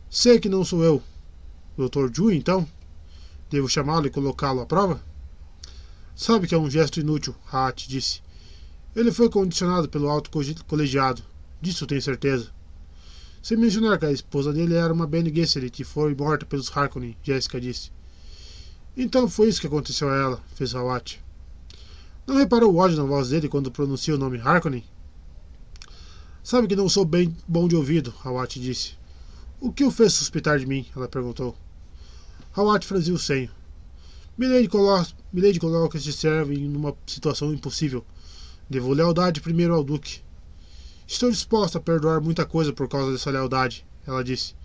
Sei 0.09 0.39
que 0.39 0.47
não 0.47 0.63
sou 0.63 0.85
eu. 0.85 1.03
Dr. 1.77 2.15
Ju, 2.15 2.31
então? 2.31 2.65
Devo 3.49 3.67
chamá-lo 3.67 4.07
e 4.07 4.09
colocá-lo 4.09 4.61
à 4.61 4.65
prova? 4.65 5.03
Sabe 6.15 6.47
que 6.47 6.55
é 6.55 6.57
um 6.57 6.71
gesto 6.71 7.01
inútil, 7.01 7.35
Haat 7.51 7.85
disse. 7.89 8.21
Ele 8.95 9.11
foi 9.11 9.29
condicionado 9.29 9.89
pelo 9.89 10.07
alto 10.07 10.31
colegiado. 10.65 11.21
Disso 11.59 11.85
tenho 11.85 12.01
certeza. 12.01 12.51
Sem 13.41 13.57
mencionar 13.57 13.99
que 13.99 14.05
a 14.05 14.11
esposa 14.13 14.53
dele 14.53 14.75
era 14.75 14.93
uma 14.93 15.05
Bene 15.05 15.33
Gesserit 15.33 15.81
e 15.81 15.85
foi 15.85 16.15
morta 16.15 16.45
pelos 16.45 16.75
Harkonnen, 16.75 17.17
Jessica 17.21 17.59
disse. 17.59 17.91
Então 18.95 19.27
foi 19.27 19.49
isso 19.49 19.59
que 19.59 19.67
aconteceu 19.67 20.07
a 20.07 20.15
ela, 20.15 20.43
fez 20.53 20.75
Hawat. 20.75 21.19
Não 22.27 22.37
reparou 22.37 22.71
o 22.71 22.77
ódio 22.77 22.95
na 22.95 23.03
voz 23.03 23.29
dele 23.29 23.49
quando 23.49 23.71
pronuncia 23.71 24.13
o 24.13 24.17
nome 24.17 24.39
Harkonnen? 24.39 24.83
Sabe 26.43 26.67
que 26.67 26.75
não 26.75 26.87
sou 26.87 27.03
bem 27.03 27.35
bom 27.47 27.67
de 27.67 27.75
ouvido, 27.75 28.13
Hawat 28.23 28.59
disse. 28.59 28.93
O 29.59 29.73
que 29.73 29.83
o 29.83 29.89
fez 29.89 30.13
suspeitar 30.13 30.59
de 30.59 30.67
mim? 30.67 30.85
Ela 30.95 31.07
perguntou. 31.07 31.55
Hawat 32.55 32.85
franziu 32.85 33.15
o 33.15 33.19
senho. 33.19 33.49
Milady 34.37 34.67
coloca, 34.67 35.07
Milady 35.31 35.59
coloca 35.59 35.97
este 35.97 36.13
servo 36.13 36.53
em 36.53 36.75
uma 36.75 36.95
situação 37.07 37.51
impossível. 37.51 38.05
Devo 38.69 38.93
lealdade 38.93 39.41
primeiro 39.41 39.73
ao 39.73 39.83
Duque. 39.83 40.21
Estou 41.07 41.31
disposta 41.31 41.77
a 41.77 41.81
perdoar 41.81 42.21
muita 42.21 42.45
coisa 42.45 42.71
por 42.71 42.87
causa 42.87 43.11
dessa 43.11 43.31
lealdade, 43.31 43.85
ela 44.05 44.23
disse. 44.23 44.55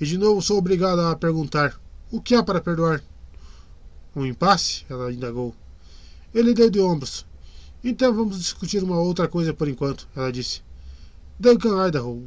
E 0.00 0.04
de 0.04 0.18
novo 0.18 0.42
sou 0.42 0.58
obrigada 0.58 1.10
a 1.10 1.16
perguntar: 1.16 1.80
o 2.10 2.20
que 2.20 2.34
há 2.34 2.42
para 2.42 2.60
perdoar? 2.60 3.02
Um 4.14 4.26
impasse? 4.26 4.84
Ela 4.90 5.12
indagou. 5.12 5.54
Ele 6.34 6.52
deu 6.52 6.68
de 6.68 6.80
ombros. 6.80 7.24
Então 7.82 8.14
vamos 8.14 8.38
discutir 8.38 8.82
uma 8.82 9.00
outra 9.00 9.26
coisa 9.26 9.52
por 9.54 9.68
enquanto, 9.68 10.06
ela 10.14 10.30
disse. 10.30 10.62
Duncan 11.40 11.88
Idaho, 11.88 12.22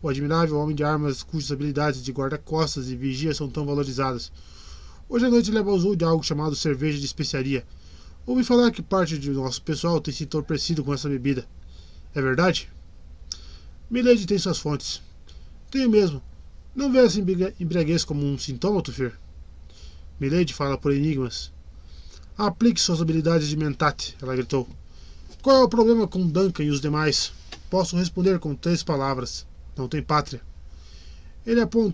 o 0.00 0.08
admirável 0.08 0.58
homem 0.58 0.76
de 0.76 0.84
armas 0.84 1.22
cujas 1.22 1.50
habilidades 1.50 2.02
de 2.02 2.12
guarda-costas 2.12 2.88
e 2.88 2.96
vigia 2.96 3.34
são 3.34 3.48
tão 3.48 3.66
valorizadas. 3.66 4.30
Hoje 5.08 5.26
à 5.26 5.30
noite 5.30 5.50
ele 5.50 5.58
abusou 5.58 5.96
de 5.96 6.04
algo 6.04 6.22
chamado 6.22 6.54
cerveja 6.54 6.98
de 6.98 7.06
especiaria. 7.06 7.66
Ouvi 8.24 8.44
falar 8.44 8.70
que 8.70 8.80
parte 8.80 9.18
do 9.18 9.32
nosso 9.32 9.60
pessoal 9.62 10.00
tem 10.00 10.14
se 10.14 10.22
entorpecido 10.22 10.84
com 10.84 10.94
essa 10.94 11.08
bebida. 11.08 11.44
É 12.14 12.22
verdade? 12.22 12.70
Milady 13.90 14.26
tem 14.26 14.38
suas 14.38 14.58
fontes. 14.58 15.02
Tenho 15.70 15.90
mesmo. 15.90 16.22
Não 16.74 16.92
vê 16.92 17.00
essa 17.00 17.18
embriaguez 17.18 18.04
como 18.04 18.24
um 18.24 18.38
sintoma, 18.38 18.80
Tufir? 18.80 19.18
Milady 20.22 20.54
fala 20.54 20.78
por 20.78 20.94
enigmas. 20.94 21.52
Aplique 22.38 22.80
suas 22.80 23.02
habilidades 23.02 23.48
de 23.48 23.56
mentate, 23.56 24.16
ela 24.22 24.36
gritou. 24.36 24.68
Qual 25.42 25.56
é 25.56 25.64
o 25.64 25.68
problema 25.68 26.06
com 26.06 26.24
Duncan 26.24 26.62
e 26.62 26.70
os 26.70 26.80
demais? 26.80 27.32
Posso 27.68 27.96
responder 27.96 28.38
com 28.38 28.54
três 28.54 28.84
palavras: 28.84 29.44
não 29.76 29.88
tem 29.88 30.00
pátria. 30.00 30.40
Ele, 31.44 31.60
apont... 31.60 31.92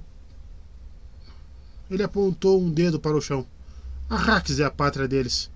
Ele 1.90 2.02
apontou 2.02 2.60
um 2.60 2.70
dedo 2.70 3.00
para 3.00 3.16
o 3.16 3.20
chão. 3.22 3.46
Arrax 4.10 4.60
é 4.60 4.64
a 4.64 4.70
pátria 4.70 5.08
deles. 5.08 5.50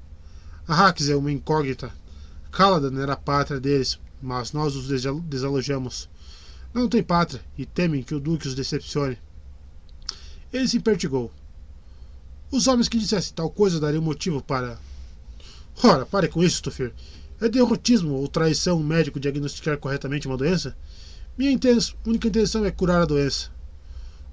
Arrax 0.66 1.10
é 1.10 1.14
uma 1.14 1.30
incógnita. 1.30 1.92
Caladan 2.50 2.98
era 3.02 3.12
a 3.12 3.18
pátria 3.18 3.60
deles, 3.60 4.00
mas 4.22 4.54
nós 4.54 4.74
os 4.74 4.88
desalojamos. 5.24 6.08
Não 6.72 6.88
tem 6.88 7.02
pátria 7.02 7.44
e 7.58 7.66
temem 7.66 8.02
que 8.02 8.14
o 8.14 8.20
Duque 8.20 8.48
os 8.48 8.54
decepcione. 8.54 9.18
Ele 10.50 10.66
se 10.66 10.78
impertigou. 10.78 11.30
Os 12.52 12.66
homens 12.66 12.86
que 12.86 12.98
dissessem 12.98 13.32
tal 13.34 13.48
coisa 13.50 13.80
dariam 13.80 14.02
motivo 14.02 14.42
para. 14.42 14.78
Ora, 15.82 16.04
pare 16.04 16.28
com 16.28 16.44
isso, 16.44 16.62
Tufir. 16.62 16.92
É 17.40 17.48
derrotismo 17.48 18.12
ou 18.12 18.28
traição 18.28 18.78
um 18.78 18.84
médico 18.84 19.18
diagnosticar 19.18 19.78
corretamente 19.78 20.28
uma 20.28 20.36
doença? 20.36 20.76
Minha 21.36 21.50
intenção, 21.50 21.96
única 22.06 22.28
intenção 22.28 22.62
é 22.66 22.70
curar 22.70 23.00
a 23.00 23.06
doença. 23.06 23.50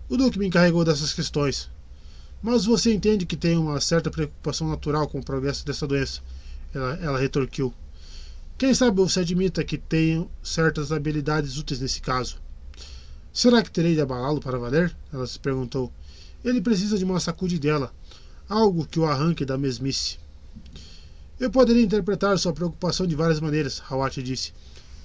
O 0.09 0.17
Duque 0.17 0.37
me 0.37 0.47
encarregou 0.47 0.83
dessas 0.83 1.13
questões. 1.13 1.71
Mas 2.41 2.65
você 2.65 2.93
entende 2.93 3.25
que 3.25 3.37
tem 3.37 3.57
uma 3.57 3.79
certa 3.79 4.11
preocupação 4.11 4.67
natural 4.67 5.07
com 5.07 5.19
o 5.19 5.23
progresso 5.23 5.65
dessa 5.65 5.87
doença. 5.87 6.21
Ela, 6.73 6.99
ela 7.01 7.19
retorquiu. 7.19 7.73
Quem 8.57 8.73
sabe 8.73 8.97
você 8.97 9.21
admita 9.21 9.63
que 9.63 9.77
tenho 9.77 10.29
certas 10.43 10.91
habilidades 10.91 11.57
úteis 11.57 11.79
nesse 11.79 12.01
caso. 12.01 12.37
Será 13.31 13.63
que 13.63 13.71
terei 13.71 13.95
de 13.95 14.01
abalá-lo 14.01 14.41
para 14.41 14.59
valer? 14.59 14.93
Ela 15.13 15.25
se 15.25 15.39
perguntou. 15.39 15.89
Ele 16.43 16.61
precisa 16.61 16.97
de 16.97 17.05
uma 17.05 17.19
sacudidela, 17.19 17.93
algo 18.49 18.87
que 18.87 18.99
o 18.99 19.05
arranque 19.05 19.45
da 19.45 19.59
mesmice. 19.59 20.17
Eu 21.39 21.51
poderia 21.51 21.83
interpretar 21.83 22.37
sua 22.39 22.51
preocupação 22.51 23.05
de 23.05 23.15
várias 23.15 23.39
maneiras, 23.39 23.81
Hawat 23.87 24.21
disse, 24.23 24.51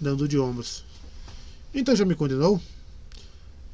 dando 0.00 0.26
de 0.26 0.38
ombros. 0.38 0.82
Então 1.74 1.94
já 1.94 2.06
me 2.06 2.14
condenou? 2.14 2.60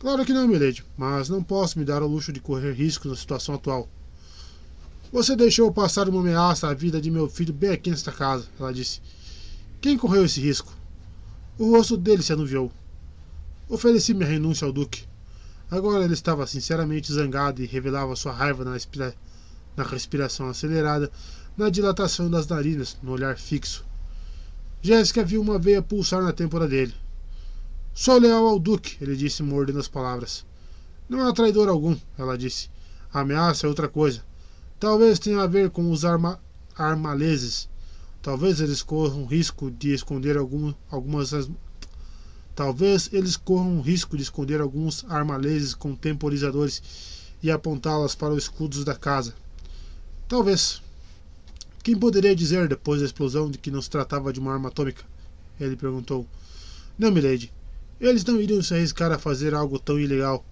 Claro 0.01 0.27
que 0.27 0.33
não, 0.33 0.49
milady, 0.49 0.85
mas 0.97 1.29
não 1.29 1.43
posso 1.43 1.79
me 1.79 1.85
dar 1.85 2.03
o 2.03 2.09
luxo 2.09 2.33
de 2.33 2.41
correr 2.41 2.73
riscos 2.73 3.11
na 3.11 3.17
situação 3.17 3.55
atual. 3.55 3.89
Você 5.13 5.37
deixou 5.37 5.73
passar 5.73 6.09
uma 6.09 6.21
ameaça 6.21 6.69
à 6.69 6.75
vida 6.75 7.01
de 7.01 7.11
meu 7.11 7.29
filho 7.29 7.53
bem 7.55 7.71
aqui 7.71 7.91
nesta 7.91 8.11
casa, 8.11 8.49
ela 8.59 8.73
disse. 8.73 9.01
Quem 9.81 9.97
correu 9.97 10.25
esse 10.25 10.41
risco? 10.41 10.73
O 11.59 11.71
rosto 11.71 11.97
dele 11.97 12.23
se 12.23 12.33
anuviou. 12.33 12.73
Ofereci 13.69 14.15
minha 14.15 14.29
renúncia 14.29 14.67
ao 14.67 14.73
Duque. 14.73 15.05
Agora 15.71 16.05
ele 16.05 16.15
estava 16.15 16.47
sinceramente 16.47 17.13
zangado 17.13 17.63
e 17.63 17.67
revelava 17.67 18.17
sua 18.17 18.33
raiva 18.33 18.65
na. 18.65 18.77
Na 19.81 19.89
respiração 19.89 20.47
acelerada 20.47 21.11
na 21.57 21.71
dilatação 21.71 22.31
das 22.31 22.47
narinas, 22.47 22.99
no 23.03 23.13
olhar 23.13 23.37
fixo. 23.39 23.85
Jéssica 24.83 25.25
viu 25.25 25.41
uma 25.41 25.59
veia 25.59 25.83
pulsar 25.83 26.23
na 26.23 26.33
têmpora 26.33 26.69
dele. 26.69 26.95
Sou 27.95 28.19
leal 28.19 28.47
ao 28.47 28.59
Duque, 28.59 28.97
ele 29.01 29.17
disse, 29.17 29.43
mordendo 29.43 29.79
as 29.79 29.89
palavras. 29.89 30.45
Não 31.09 31.27
há 31.27 31.33
traidor 31.33 31.69
algum, 31.69 31.97
ela 32.19 32.37
disse. 32.37 32.69
A 33.13 33.21
ameaça 33.21 33.67
é 33.67 33.69
outra 33.69 33.89
coisa. 33.89 34.23
Talvez 34.79 35.19
tenha 35.19 35.43
a 35.43 35.47
ver 35.47 35.71
com 35.71 35.91
os 35.91 36.05
arma 36.05 36.41
armaleses. 36.77 37.69
Talvez 38.23 38.61
eles 38.61 38.83
corram 38.83 39.25
risco 39.25 39.71
de 39.71 39.93
esconder 39.93 40.37
algum, 40.37 40.73
algumas. 40.91 41.33
Talvez 42.55 43.11
eles 43.13 43.37
corram 43.37 43.81
risco 43.81 44.17
de 44.17 44.23
esconder 44.23 44.61
alguns 44.61 45.05
armaleses 45.09 45.75
com 45.75 45.95
temporizadores 45.95 46.83
e 47.43 47.51
apontá-las 47.51 48.15
para 48.15 48.35
os 48.35 48.45
escudos 48.45 48.85
da 48.85 48.95
casa. 48.95 49.35
Talvez. 50.31 50.81
Quem 51.83 51.99
poderia 51.99 52.37
dizer, 52.37 52.69
depois 52.69 53.01
da 53.01 53.07
explosão, 53.07 53.51
de 53.51 53.59
que 53.59 53.69
não 53.69 53.83
se 53.83 53.91
tratava 53.91 54.33
de 54.33 54.39
uma 54.39 54.53
arma 54.53 54.69
atômica? 54.69 55.03
Ele 55.59 55.75
perguntou. 55.75 56.25
Não, 56.97 57.11
milady. 57.11 57.53
Eles 58.01 58.25
não 58.25 58.41
iriam 58.41 58.63
se 58.63 58.73
arriscar 58.73 59.11
a 59.11 59.19
fazer 59.19 59.55
algo 59.55 59.77
tão 59.77 59.99
ilegal. 59.99 60.47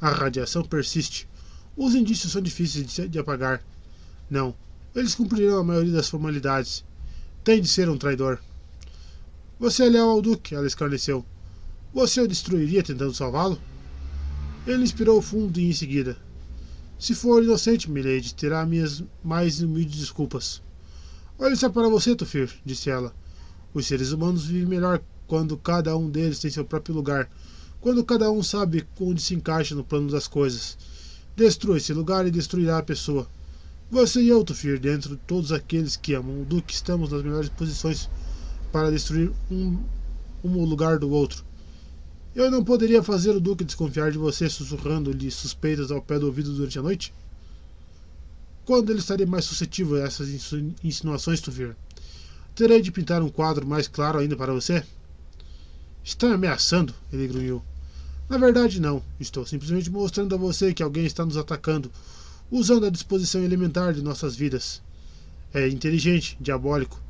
A 0.00 0.10
radiação 0.10 0.64
persiste. 0.64 1.28
Os 1.76 1.94
indícios 1.94 2.32
são 2.32 2.42
difíceis 2.42 3.08
de 3.08 3.18
apagar. 3.20 3.62
Não. 4.28 4.52
Eles 4.96 5.14
cumprirão 5.14 5.60
a 5.60 5.64
maioria 5.64 5.92
das 5.92 6.08
formalidades. 6.08 6.84
Tem 7.44 7.62
de 7.62 7.68
ser 7.68 7.88
um 7.88 7.96
traidor. 7.96 8.40
Você 9.60 9.84
é 9.84 9.90
leal 9.90 10.08
ao 10.08 10.20
Duque, 10.20 10.56
ela 10.56 10.66
escarneceu. 10.66 11.24
Você 11.94 12.20
o 12.20 12.26
destruiria 12.26 12.82
tentando 12.82 13.14
salvá-lo? 13.14 13.60
Ele 14.66 14.82
inspirou 14.82 15.22
fundo 15.22 15.60
e 15.60 15.70
em 15.70 15.72
seguida. 15.72 16.18
Se 17.00 17.14
for 17.14 17.42
inocente, 17.42 17.90
milady, 17.90 18.34
terá 18.34 18.66
minhas 18.66 19.02
mais 19.24 19.62
humildes 19.62 19.98
desculpas. 20.00 20.60
Olha 21.38 21.56
só 21.56 21.70
para 21.70 21.88
você, 21.88 22.14
Tufir, 22.14 22.52
disse 22.62 22.90
ela. 22.90 23.14
Os 23.72 23.86
seres 23.86 24.12
humanos 24.12 24.44
vivem 24.44 24.68
melhor 24.68 25.00
quando 25.26 25.56
cada 25.56 25.96
um 25.96 26.10
deles 26.10 26.40
tem 26.40 26.50
seu 26.50 26.62
próprio 26.62 26.94
lugar, 26.94 27.30
quando 27.80 28.04
cada 28.04 28.30
um 28.30 28.42
sabe 28.42 28.86
onde 29.00 29.22
se 29.22 29.34
encaixa 29.34 29.74
no 29.74 29.82
plano 29.82 30.10
das 30.10 30.28
coisas. 30.28 30.76
Destrua 31.34 31.78
esse 31.78 31.94
lugar 31.94 32.26
e 32.26 32.30
destruirá 32.30 32.76
a 32.76 32.82
pessoa. 32.82 33.26
Você 33.90 34.20
e 34.20 34.28
eu, 34.28 34.44
Tufir, 34.44 34.78
dentro 34.78 35.16
de 35.16 35.22
todos 35.22 35.52
aqueles 35.52 35.96
que 35.96 36.12
amam 36.12 36.42
o 36.42 36.44
Duque, 36.44 36.74
estamos 36.74 37.10
nas 37.10 37.22
melhores 37.22 37.48
posições 37.48 38.10
para 38.70 38.90
destruir 38.90 39.32
um, 39.50 39.78
um 40.44 40.64
lugar 40.66 40.98
do 40.98 41.08
outro. 41.08 41.49
Eu 42.32 42.48
não 42.48 42.62
poderia 42.64 43.02
fazer 43.02 43.30
o 43.30 43.40
Duque 43.40 43.64
desconfiar 43.64 44.12
de 44.12 44.18
você 44.18 44.48
sussurrando-lhe 44.48 45.30
suspeitas 45.32 45.90
ao 45.90 46.00
pé 46.00 46.16
do 46.16 46.26
ouvido 46.26 46.52
durante 46.52 46.78
a 46.78 46.82
noite? 46.82 47.12
Quando 48.64 48.90
ele 48.90 49.00
estaria 49.00 49.26
mais 49.26 49.44
suscetível 49.44 49.96
a 49.96 50.06
essas 50.06 50.28
insinuações, 50.84 51.40
Tuvir? 51.40 51.76
Terei 52.54 52.80
de 52.80 52.92
pintar 52.92 53.20
um 53.20 53.28
quadro 53.28 53.66
mais 53.66 53.88
claro 53.88 54.20
ainda 54.20 54.36
para 54.36 54.52
você? 54.52 54.84
Está 56.04 56.28
me 56.28 56.34
ameaçando? 56.34 56.94
Ele 57.12 57.26
grunhiu. 57.26 57.62
Na 58.28 58.38
verdade, 58.38 58.80
não. 58.80 59.02
Estou 59.18 59.44
simplesmente 59.44 59.90
mostrando 59.90 60.32
a 60.32 60.38
você 60.38 60.72
que 60.72 60.84
alguém 60.84 61.06
está 61.06 61.24
nos 61.24 61.36
atacando, 61.36 61.90
usando 62.48 62.86
a 62.86 62.90
disposição 62.90 63.42
elementar 63.42 63.92
de 63.92 64.02
nossas 64.02 64.36
vidas. 64.36 64.80
É 65.52 65.68
inteligente, 65.68 66.38
diabólico. 66.40 67.02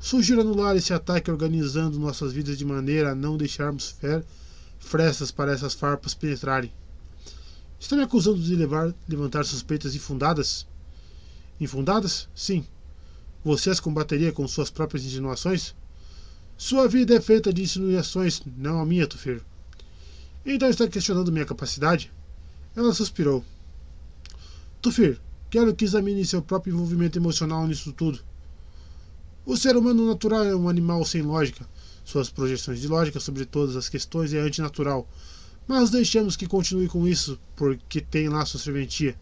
Sugiro 0.00 0.40
anular 0.40 0.74
esse 0.74 0.94
ataque 0.94 1.30
organizando 1.30 1.98
nossas 1.98 2.32
vidas 2.32 2.56
de 2.56 2.64
maneira 2.64 3.12
a 3.12 3.14
não 3.14 3.36
deixarmos 3.36 3.90
fer 3.90 4.24
frestas 4.84 5.30
para 5.30 5.52
essas 5.52 5.74
farpas 5.74 6.14
penetrarem. 6.14 6.72
Está 7.80 7.96
me 7.96 8.02
acusando 8.02 8.40
de 8.40 8.54
levar, 8.54 8.94
levantar 9.08 9.44
suspeitas 9.44 9.94
infundadas? 9.94 10.66
Infundadas? 11.60 12.28
Sim. 12.34 12.64
Você 13.44 13.70
as 13.70 13.80
combateria 13.80 14.32
com 14.32 14.46
suas 14.48 14.70
próprias 14.70 15.04
insinuações? 15.04 15.74
Sua 16.56 16.88
vida 16.88 17.14
é 17.14 17.20
feita 17.20 17.52
de 17.52 17.62
insinuações, 17.62 18.42
não 18.56 18.80
a 18.80 18.86
minha, 18.86 19.06
Tufir. 19.06 19.42
Então 20.46 20.68
está 20.68 20.86
questionando 20.86 21.32
minha 21.32 21.44
capacidade? 21.44 22.12
Ela 22.76 22.94
suspirou. 22.94 23.44
Tufir, 24.80 25.20
quero 25.50 25.74
que 25.74 25.84
examine 25.84 26.24
seu 26.24 26.40
próprio 26.40 26.72
envolvimento 26.72 27.18
emocional 27.18 27.66
nisso 27.66 27.92
tudo. 27.92 28.20
O 29.44 29.56
ser 29.56 29.76
humano 29.76 30.06
natural 30.06 30.44
é 30.44 30.56
um 30.56 30.68
animal 30.68 31.04
sem 31.04 31.20
lógica. 31.20 31.68
Suas 32.04 32.28
projeções 32.28 32.80
de 32.80 32.86
lógica 32.86 33.18
sobre 33.18 33.46
todas 33.46 33.76
as 33.76 33.88
questões 33.88 34.32
é 34.34 34.38
antinatural. 34.38 35.08
Mas 35.66 35.90
deixamos 35.90 36.36
que 36.36 36.46
continue 36.46 36.86
com 36.86 37.08
isso, 37.08 37.40
porque 37.56 38.00
tem 38.00 38.28
lá 38.28 38.44
sua 38.44 38.60
serventia. 38.60 39.16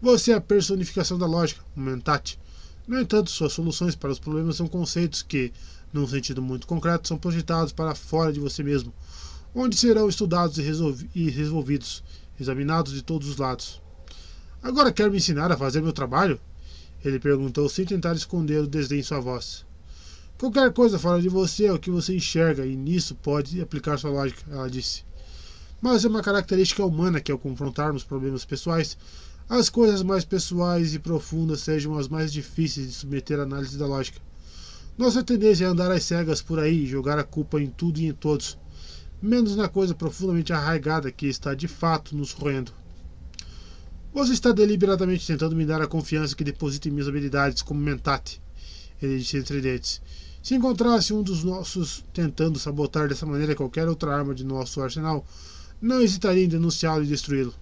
Você 0.00 0.32
é 0.32 0.34
a 0.34 0.40
personificação 0.40 1.18
da 1.18 1.26
lógica, 1.26 1.62
mentate. 1.76 2.38
No 2.88 2.98
entanto, 2.98 3.30
suas 3.30 3.52
soluções 3.52 3.94
para 3.94 4.10
os 4.10 4.18
problemas 4.18 4.56
são 4.56 4.66
conceitos 4.68 5.22
que, 5.22 5.52
num 5.92 6.06
sentido 6.06 6.40
muito 6.40 6.66
concreto, 6.66 7.08
são 7.08 7.18
projetados 7.18 7.72
para 7.72 7.94
fora 7.94 8.32
de 8.32 8.40
você 8.40 8.62
mesmo, 8.62 8.94
onde 9.54 9.76
serão 9.76 10.08
estudados 10.08 10.56
e 10.58 11.28
resolvidos, 11.28 12.02
examinados 12.40 12.92
de 12.92 13.02
todos 13.02 13.28
os 13.28 13.36
lados. 13.36 13.82
Agora 14.62 14.92
quer 14.92 15.10
me 15.10 15.18
ensinar 15.18 15.52
a 15.52 15.56
fazer 15.56 15.82
meu 15.82 15.92
trabalho? 15.92 16.40
Ele 17.04 17.18
perguntou 17.18 17.68
sem 17.68 17.84
tentar 17.84 18.14
esconder 18.14 18.62
o 18.62 18.66
desdém 18.66 19.00
em 19.00 19.02
sua 19.02 19.20
voz. 19.20 19.65
Qualquer 20.38 20.70
coisa 20.70 20.98
fora 20.98 21.22
de 21.22 21.30
você 21.30 21.64
é 21.64 21.72
o 21.72 21.78
que 21.78 21.90
você 21.90 22.14
enxerga, 22.14 22.66
e 22.66 22.76
nisso 22.76 23.14
pode 23.14 23.58
aplicar 23.58 23.96
sua 23.96 24.10
lógica, 24.10 24.42
ela 24.50 24.68
disse. 24.68 25.02
Mas 25.80 26.04
é 26.04 26.08
uma 26.08 26.22
característica 26.22 26.84
humana 26.84 27.22
que, 27.22 27.32
ao 27.32 27.38
confrontarmos 27.38 28.04
problemas 28.04 28.44
pessoais, 28.44 28.98
as 29.48 29.70
coisas 29.70 30.02
mais 30.02 30.26
pessoais 30.26 30.92
e 30.92 30.98
profundas 30.98 31.60
sejam 31.60 31.96
as 31.96 32.06
mais 32.06 32.30
difíceis 32.30 32.86
de 32.86 32.92
submeter 32.92 33.40
à 33.40 33.44
análise 33.44 33.78
da 33.78 33.86
lógica. 33.86 34.20
Nossa 34.98 35.22
tendência 35.22 35.64
é 35.64 35.68
andar 35.68 35.90
às 35.90 36.04
cegas 36.04 36.42
por 36.42 36.58
aí 36.58 36.84
e 36.84 36.86
jogar 36.86 37.18
a 37.18 37.24
culpa 37.24 37.58
em 37.58 37.68
tudo 37.70 37.98
e 37.98 38.06
em 38.06 38.12
todos, 38.12 38.58
menos 39.22 39.56
na 39.56 39.68
coisa 39.68 39.94
profundamente 39.94 40.52
arraigada 40.52 41.10
que 41.10 41.26
está 41.26 41.54
de 41.54 41.66
fato 41.66 42.14
nos 42.14 42.32
roendo. 42.32 42.72
Você 44.12 44.34
está 44.34 44.52
deliberadamente 44.52 45.26
tentando 45.26 45.56
me 45.56 45.64
dar 45.64 45.80
a 45.80 45.86
confiança 45.86 46.36
que 46.36 46.44
deposita 46.44 46.88
em 46.88 46.90
minhas 46.90 47.08
habilidades 47.08 47.62
como 47.62 47.80
mentate, 47.80 48.42
ele 49.00 49.18
disse 49.18 49.38
entre 49.38 49.60
dentes. 49.62 50.02
Se 50.46 50.54
encontrasse 50.54 51.12
um 51.12 51.24
dos 51.24 51.42
nossos 51.42 52.04
tentando 52.14 52.56
sabotar 52.56 53.08
dessa 53.08 53.26
maneira 53.26 53.56
qualquer 53.56 53.88
outra 53.88 54.16
arma 54.16 54.32
de 54.32 54.44
nosso 54.44 54.80
arsenal, 54.80 55.26
não 55.82 56.00
hesitaria 56.00 56.44
em 56.44 56.48
denunciá-lo 56.48 57.02
e 57.02 57.08
destruí-lo. 57.08 57.52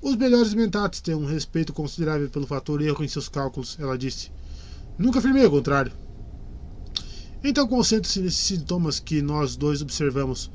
Os 0.00 0.16
melhores 0.16 0.54
mentates 0.54 1.02
têm 1.02 1.14
um 1.14 1.26
respeito 1.26 1.70
considerável 1.70 2.30
pelo 2.30 2.46
fator 2.46 2.80
erro 2.80 3.04
em 3.04 3.08
seus 3.08 3.28
cálculos, 3.28 3.76
ela 3.78 3.98
disse. 3.98 4.32
Nunca 4.96 5.18
afirmei 5.18 5.44
o 5.44 5.50
contrário. 5.50 5.92
Então 7.44 7.68
concentre-se 7.68 8.22
nesses 8.22 8.40
sintomas 8.40 8.98
que 8.98 9.20
nós 9.20 9.54
dois 9.54 9.82
observamos: 9.82 10.50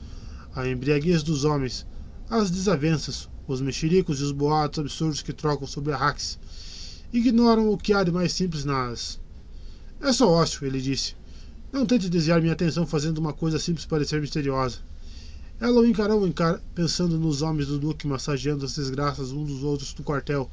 a 0.55 0.67
embriaguez 0.67 1.21
dos 1.21 1.45
homens, 1.45 1.85
as 2.27 2.49
desavenças, 2.49 3.29
os 3.47 3.61
mexericos 3.61 4.21
e 4.21 4.23
os 4.23 4.31
boatos 4.31 4.79
absurdos 4.79 5.21
que 5.21 5.33
trocam 5.33 5.67
sobre 5.67 5.93
a 5.93 5.97
Rax. 5.97 6.39
Ignoram 7.13 7.69
o 7.69 7.77
que 7.77 7.93
há 7.93 8.03
de 8.03 8.11
mais 8.11 8.33
simples 8.33 8.65
nas. 8.65 9.19
É 10.01 10.11
só 10.11 10.27
ócio, 10.31 10.65
ele 10.65 10.81
disse. 10.81 11.15
Não 11.77 11.85
tente 11.85 12.09
desviar 12.09 12.41
minha 12.41 12.53
atenção 12.53 12.87
fazendo 12.87 13.19
uma 13.19 13.33
coisa 13.33 13.59
simples 13.59 13.85
parecer 13.85 14.19
misteriosa. 14.19 14.79
Ela 15.59 15.79
o 15.79 15.85
encarou 15.85 16.25
encar 16.25 16.59
pensando 16.73 17.19
nos 17.19 17.43
homens 17.43 17.67
do 17.67 17.77
Duque 17.77 18.07
massageando 18.07 18.65
as 18.65 18.75
desgraças 18.75 19.31
uns 19.31 19.47
dos 19.47 19.61
outros 19.63 19.93
do 19.93 20.01
quartel, 20.01 20.49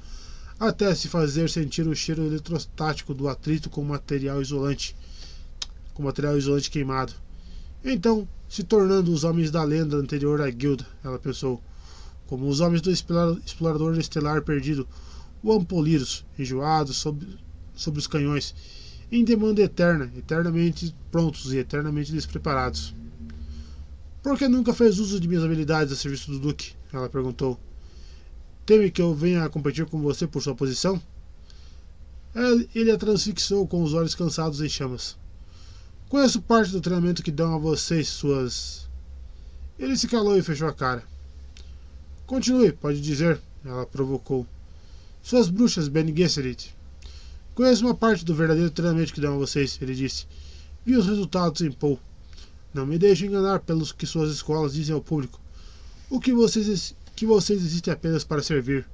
até 0.61 0.95
se 0.95 1.09
fazer 1.09 1.49
sentir 1.49 1.89
o 1.89 1.97
cheiro 1.97 2.27
eletrostático 2.27 3.15
do 3.15 3.27
atrito 3.27 3.71
com 3.71 3.83
material 3.83 4.43
isolante, 4.43 4.95
com 5.95 6.03
material 6.03 6.37
isolante 6.37 6.71
queimado. 6.71 7.15
Então, 7.83 8.29
se 8.47 8.63
tornando 8.63 9.11
os 9.11 9.25
homens 9.25 9.51
da 9.51 9.65
lenda 9.65 9.97
anterior 9.97 10.43
à 10.43 10.51
guilda, 10.51 10.87
ela 11.03 11.19
pensou 11.19 11.59
como 12.27 12.47
os 12.47 12.61
homens 12.61 12.83
do 12.83 12.91
explorador 12.91 13.99
estelar 13.99 14.43
perdido, 14.43 14.87
o 15.43 15.55
Ampoliros, 15.55 16.23
enjoados 16.39 16.99
sobre, 16.99 17.27
sobre 17.75 17.99
os 17.99 18.07
canhões, 18.07 18.55
em 19.17 19.25
demanda 19.25 19.63
eterna, 19.63 20.11
eternamente 20.17 20.93
prontos 21.13 21.53
e 21.53 21.59
eternamente 21.59 22.11
despreparados. 22.11 22.93
Por 24.21 24.37
que 24.37 24.49
nunca 24.49 24.75
fez 24.75 24.99
uso 24.99 25.21
de 25.21 25.29
minhas 25.29 25.45
habilidades 25.45 25.93
a 25.93 25.97
serviço 25.97 26.33
do 26.33 26.41
Duque? 26.41 26.73
Ela 26.93 27.09
perguntou. 27.09 27.57
Teme 28.67 28.91
que 28.91 29.01
eu 29.01 29.15
venha 29.15 29.45
a 29.45 29.49
competir 29.49 29.87
com 29.87 30.01
você 30.01 30.27
por 30.27 30.43
sua 30.43 30.57
posição? 30.57 31.01
Ele 32.75 32.91
a 32.91 32.99
transfixou 32.99 33.65
com 33.69 33.85
os 33.85 33.95
olhos 33.95 34.17
cansados 34.17 34.61
em 34.61 34.69
chamas. 34.69 35.17
Conheço 36.09 36.43
parte 36.43 36.73
do 36.73 36.81
treinamento 36.81 37.23
que 37.23 37.31
dão 37.31 37.55
a 37.55 37.59
vocês, 37.59 38.09
suas. 38.09 38.89
Ele 39.79 39.97
se 39.97 40.09
calou 40.09 40.37
e 40.37 40.43
fechou 40.43 40.67
a 40.67 40.75
cara. 40.75 41.05
Continue, 42.27 42.73
pode 42.73 43.01
dizer, 43.01 43.41
ela 43.65 43.87
provocou. 43.87 44.45
Suas 45.23 45.49
bruxas, 45.49 45.87
Ben 45.87 46.13
Gesserit. 46.17 46.75
Conheço 47.55 47.85
uma 47.85 47.95
parte 47.95 48.25
do 48.25 48.35
verdadeiro 48.35 48.71
treinamento 48.71 49.15
que 49.15 49.21
dão 49.21 49.35
a 49.35 49.39
vocês, 49.39 49.79
ele 49.81 49.95
disse. 49.95 50.27
Vi 50.85 50.97
os 50.97 51.07
resultados 51.07 51.61
em 51.61 51.71
Paul. 51.71 52.01
Não 52.73 52.85
me 52.85 52.99
deixe 52.99 53.27
enganar 53.27 53.61
pelos 53.61 53.93
que 53.93 54.07
suas 54.07 54.33
escolas 54.33 54.75
dizem 54.75 54.95
ao 54.95 55.01
público. 55.01 55.41
O 56.11 56.19
que 56.19 56.33
vocês, 56.33 56.95
que 57.15 57.25
vocês 57.25 57.63
existem 57.63 57.95
apenas 57.95 58.25
para 58.25 58.43
servir. 58.43 58.85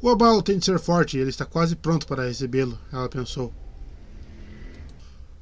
O 0.00 0.08
abalo 0.08 0.42
tem 0.42 0.58
de 0.58 0.64
ser 0.64 0.78
forte 0.78 1.18
e 1.18 1.20
ele 1.20 1.28
está 1.28 1.44
quase 1.44 1.76
pronto 1.76 2.06
para 2.06 2.24
recebê-lo, 2.24 2.78
ela 2.90 3.06
pensou. 3.06 3.52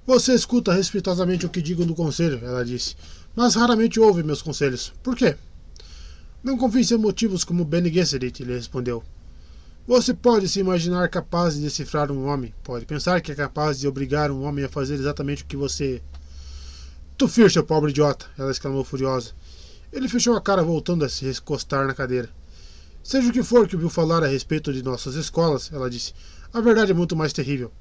Você 0.04 0.34
escuta 0.34 0.72
respeitosamente 0.72 1.46
o 1.46 1.48
que 1.48 1.62
digo 1.62 1.86
no 1.86 1.94
conselho, 1.94 2.40
ela 2.44 2.64
disse, 2.64 2.96
mas 3.36 3.54
raramente 3.54 4.00
ouve 4.00 4.24
meus 4.24 4.42
conselhos. 4.42 4.92
Por 5.00 5.14
quê? 5.14 5.36
Não 6.42 6.58
confie 6.58 6.92
em 6.92 6.98
motivos 6.98 7.44
como 7.44 7.64
Bene 7.64 7.92
Gesserit, 7.92 8.42
ele 8.42 8.54
respondeu. 8.54 9.04
Você 9.88 10.12
pode 10.12 10.46
se 10.50 10.60
imaginar 10.60 11.08
capaz 11.08 11.54
de 11.54 11.62
decifrar 11.62 12.12
um 12.12 12.26
homem, 12.26 12.52
pode 12.62 12.84
pensar 12.84 13.22
que 13.22 13.32
é 13.32 13.34
capaz 13.34 13.80
de 13.80 13.88
obrigar 13.88 14.30
um 14.30 14.42
homem 14.42 14.66
a 14.66 14.68
fazer 14.68 14.96
exatamente 14.96 15.42
o 15.42 15.46
que 15.46 15.56
você. 15.56 16.02
Tufir, 17.16 17.50
seu 17.50 17.64
pobre 17.64 17.90
idiota! 17.90 18.26
ela 18.36 18.50
exclamou 18.50 18.84
furiosa. 18.84 19.30
Ele 19.90 20.06
fechou 20.06 20.36
a 20.36 20.42
cara 20.42 20.62
voltando 20.62 21.06
a 21.06 21.08
se 21.08 21.24
recostar 21.24 21.86
na 21.86 21.94
cadeira. 21.94 22.28
Seja 23.02 23.30
o 23.30 23.32
que 23.32 23.42
for 23.42 23.66
que 23.66 23.76
ouviu 23.76 23.88
falar 23.88 24.22
a 24.22 24.26
respeito 24.26 24.74
de 24.74 24.82
nossas 24.82 25.14
escolas, 25.14 25.70
ela 25.72 25.88
disse, 25.88 26.12
a 26.52 26.60
verdade 26.60 26.90
é 26.90 26.94
muito 26.94 27.16
mais 27.16 27.32
terrível. 27.32 27.72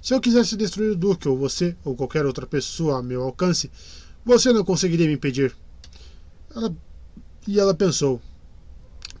Se 0.00 0.14
eu 0.14 0.20
quisesse 0.20 0.56
destruir 0.56 0.92
o 0.92 0.96
Duque, 0.96 1.26
ou 1.26 1.36
você, 1.36 1.76
ou 1.84 1.96
qualquer 1.96 2.24
outra 2.24 2.46
pessoa 2.46 3.00
a 3.00 3.02
meu 3.02 3.24
alcance, 3.24 3.72
você 4.24 4.52
não 4.52 4.64
conseguiria 4.64 5.08
me 5.08 5.14
impedir. 5.14 5.52
Ela 6.54 6.72
e 7.44 7.58
ela 7.58 7.74
pensou: 7.74 8.22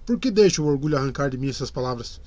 Por 0.06 0.20
que 0.20 0.30
deixo 0.30 0.62
o 0.62 0.66
orgulho 0.66 0.96
arrancar 0.96 1.28
de 1.28 1.36
mim 1.36 1.48
essas 1.48 1.68
palavras? 1.68 2.20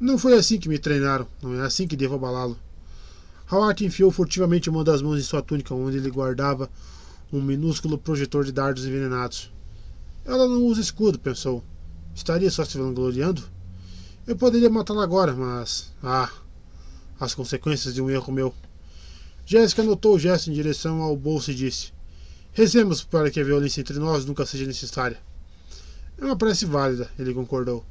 Não 0.00 0.16
foi 0.16 0.32
assim 0.32 0.58
que 0.58 0.70
me 0.70 0.78
treinaram, 0.78 1.28
não 1.42 1.54
é 1.54 1.66
assim 1.66 1.86
que 1.86 1.94
devo 1.94 2.14
abalá-lo. 2.14 2.58
Hawat 3.46 3.84
enfiou 3.84 4.10
furtivamente 4.10 4.70
uma 4.70 4.82
das 4.82 5.02
mãos 5.02 5.18
em 5.18 5.22
sua 5.22 5.42
túnica, 5.42 5.74
onde 5.74 5.98
ele 5.98 6.10
guardava 6.10 6.70
um 7.30 7.42
minúsculo 7.42 7.98
projetor 7.98 8.42
de 8.46 8.52
dardos 8.52 8.86
envenenados. 8.86 9.52
Ela 10.24 10.48
não 10.48 10.64
usa 10.64 10.80
escudo, 10.80 11.18
pensou. 11.18 11.62
Estaria 12.14 12.50
só 12.50 12.64
se 12.64 12.78
vangloriando? 12.78 13.42
Eu 14.26 14.34
poderia 14.34 14.70
matá-la 14.70 15.02
agora, 15.02 15.34
mas. 15.34 15.92
Ah! 16.02 16.30
As 17.20 17.34
consequências 17.34 17.92
de 17.92 18.00
um 18.00 18.08
erro 18.08 18.32
meu. 18.32 18.54
Jéssica 19.44 19.82
notou 19.82 20.14
o 20.14 20.18
gesto 20.18 20.48
em 20.48 20.54
direção 20.54 21.02
ao 21.02 21.14
bolso 21.14 21.50
e 21.50 21.54
disse: 21.54 21.92
Rezemos 22.52 23.04
para 23.04 23.30
que 23.30 23.40
a 23.40 23.44
violência 23.44 23.82
entre 23.82 23.98
nós 23.98 24.24
nunca 24.24 24.46
seja 24.46 24.64
necessária. 24.64 25.18
É 26.20 26.24
uma 26.24 26.36
prece 26.36 26.66
válida, 26.66 27.10
ele 27.18 27.32
concordou. 27.32 27.82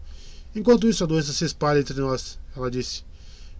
Enquanto 0.55 0.87
isso, 0.87 1.03
a 1.03 1.07
doença 1.07 1.33
se 1.33 1.45
espalha 1.45 1.79
entre 1.79 1.99
nós, 1.99 2.37
ela 2.55 2.69
disse. 2.69 3.03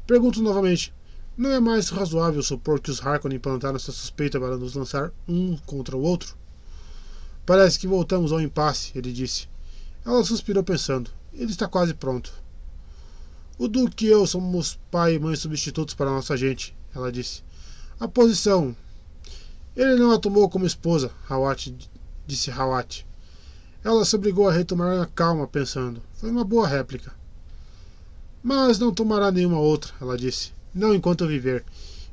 Pergunto 0.05 0.43
novamente: 0.43 0.93
não 1.35 1.49
é 1.51 1.59
mais 1.59 1.89
razoável 1.89 2.43
supor 2.43 2.79
que 2.79 2.91
os 2.91 3.03
Harkonnen 3.03 3.37
implantaram 3.37 3.77
essa 3.77 3.91
suspeita 3.91 4.39
para 4.39 4.57
nos 4.57 4.75
lançar 4.75 5.11
um 5.27 5.57
contra 5.65 5.97
o 5.97 6.01
outro? 6.01 6.37
Parece 7.45 7.79
que 7.79 7.87
voltamos 7.87 8.31
ao 8.31 8.39
impasse, 8.39 8.91
ele 8.93 9.11
disse. 9.11 9.47
Ela 10.05 10.23
suspirou 10.23 10.63
pensando. 10.63 11.09
Ele 11.33 11.49
está 11.49 11.67
quase 11.67 11.93
pronto. 11.93 12.31
O 13.57 13.67
Duque 13.67 14.05
e 14.05 14.09
eu 14.09 14.27
somos 14.27 14.79
pai 14.91 15.15
e 15.15 15.19
mãe 15.19 15.35
substitutos 15.35 15.95
para 15.95 16.11
nossa 16.11 16.37
gente, 16.37 16.75
ela 16.93 17.11
disse. 17.11 17.41
A 17.99 18.07
posição. 18.07 18.75
Ele 19.75 19.95
não 19.95 20.11
a 20.11 20.19
tomou 20.19 20.47
como 20.47 20.65
esposa, 20.65 21.11
Hawat, 21.27 21.75
disse 22.27 22.51
Hawat. 22.51 23.08
Ela 23.83 24.03
se 24.03 24.15
obrigou 24.15 24.47
a 24.47 24.51
retomar 24.51 24.99
a 25.01 25.05
calma, 25.05 25.47
pensando. 25.47 26.01
Foi 26.15 26.29
uma 26.29 26.43
boa 26.43 26.67
réplica. 26.67 27.13
Mas 28.43 28.77
não 28.79 28.93
tomará 28.93 29.31
nenhuma 29.31 29.59
outra, 29.59 29.93
ela 30.01 30.17
disse. 30.17 30.51
Não 30.73 30.93
enquanto 30.93 31.23
eu 31.23 31.27
viver. 31.27 31.63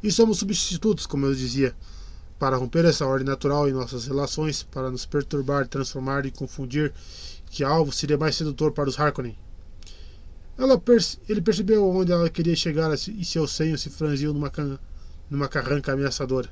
E 0.02 0.10
somos 0.10 0.38
substitutos, 0.38 1.06
como 1.06 1.26
eu 1.26 1.34
dizia, 1.34 1.74
para 2.38 2.56
romper 2.56 2.84
essa 2.84 3.06
ordem 3.06 3.26
natural 3.26 3.68
em 3.68 3.72
nossas 3.72 4.06
relações, 4.06 4.62
para 4.62 4.90
nos 4.90 5.06
perturbar, 5.06 5.66
transformar 5.66 6.26
e 6.26 6.30
confundir, 6.30 6.92
que 7.50 7.64
alvo 7.64 7.92
seria 7.92 8.18
mais 8.18 8.36
sedutor 8.36 8.72
para 8.72 8.88
os 8.88 8.98
Harkonnen. 8.98 9.36
Ela 10.58 10.78
perce 10.78 11.18
ele 11.28 11.40
percebeu 11.40 11.86
onde 11.88 12.12
ela 12.12 12.30
queria 12.30 12.56
chegar 12.56 12.92
e 12.94 13.24
seu 13.24 13.46
senho 13.46 13.76
se 13.76 13.90
franziu 13.90 14.32
numa, 14.32 14.50
numa 15.28 15.48
carranca 15.48 15.92
ameaçadora. 15.92 16.48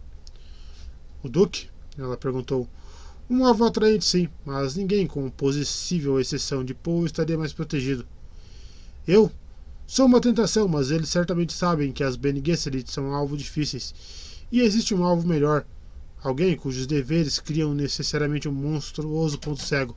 O 1.22 1.28
Duque? 1.28 1.68
Ela 1.96 2.16
perguntou. 2.16 2.68
Um 3.28 3.46
alvo 3.46 3.64
atraente, 3.64 4.04
sim, 4.04 4.28
mas 4.44 4.76
ninguém, 4.76 5.06
com 5.06 5.30
possível 5.30 6.20
exceção 6.20 6.62
de 6.62 6.74
Poe, 6.74 7.06
estaria 7.06 7.38
mais 7.38 7.54
protegido. 7.54 8.06
Eu? 9.08 9.32
Sou 9.86 10.04
uma 10.04 10.20
tentação, 10.20 10.68
mas 10.68 10.90
eles 10.90 11.08
certamente 11.08 11.54
sabem 11.54 11.90
que 11.90 12.04
as 12.04 12.16
Bene 12.16 12.42
Gesserit 12.44 12.90
são 12.90 13.14
alvos 13.14 13.38
difíceis. 13.38 13.94
E 14.52 14.60
existe 14.60 14.94
um 14.94 15.04
alvo 15.04 15.26
melhor. 15.26 15.64
Alguém 16.22 16.54
cujos 16.54 16.86
deveres 16.86 17.38
criam 17.38 17.74
necessariamente 17.74 18.46
um 18.46 18.52
monstruoso 18.52 19.38
ponto 19.38 19.62
cego. 19.62 19.96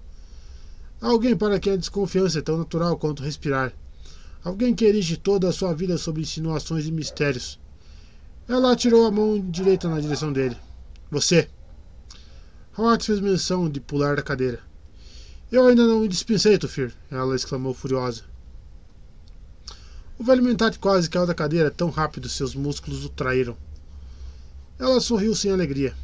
Alguém 1.02 1.36
para 1.36 1.60
quem 1.60 1.74
a 1.74 1.78
desconfiança 1.78 2.40
é 2.40 2.42
tão 2.42 2.58
natural 2.58 2.98
quanto 2.98 3.24
respirar. 3.24 3.74
Alguém 4.42 4.74
que 4.74 4.86
erige 4.86 5.18
toda 5.18 5.50
a 5.50 5.54
sua 5.54 5.74
vida 5.74 5.98
sobre 5.98 6.22
insinuações 6.22 6.86
e 6.86 6.92
mistérios. 6.92 7.60
Ela 8.48 8.72
atirou 8.72 9.06
a 9.06 9.12
mão 9.12 9.40
direita 9.40 9.90
na 9.90 10.00
direção 10.00 10.32
dele. 10.32 10.56
Você! 11.12 11.50
Howard 12.78 13.04
fez 13.04 13.20
menção 13.20 13.68
de 13.68 13.80
pular 13.80 14.16
da 14.16 14.22
cadeira. 14.22 14.60
Eu 15.52 15.66
ainda 15.66 15.88
não 15.88 16.02
me 16.02 16.08
dispensei, 16.08 16.60
Tufir, 16.60 16.94
ela 17.10 17.36
exclamou 17.36 17.74
furiosa. 17.74 18.22
O 20.20 20.24
velho 20.24 20.44
Mentat 20.44 20.78
quase 20.78 21.10
caiu 21.10 21.26
da 21.26 21.34
cadeira 21.34 21.72
tão 21.72 21.90
rápido 21.90 22.30
seus 22.30 22.54
músculos 22.54 23.04
o 23.04 23.10
traíram. 23.10 23.58
Ela 24.78 25.02
sorriu 25.02 25.34
sem 25.34 25.52
alegria. 25.52 25.96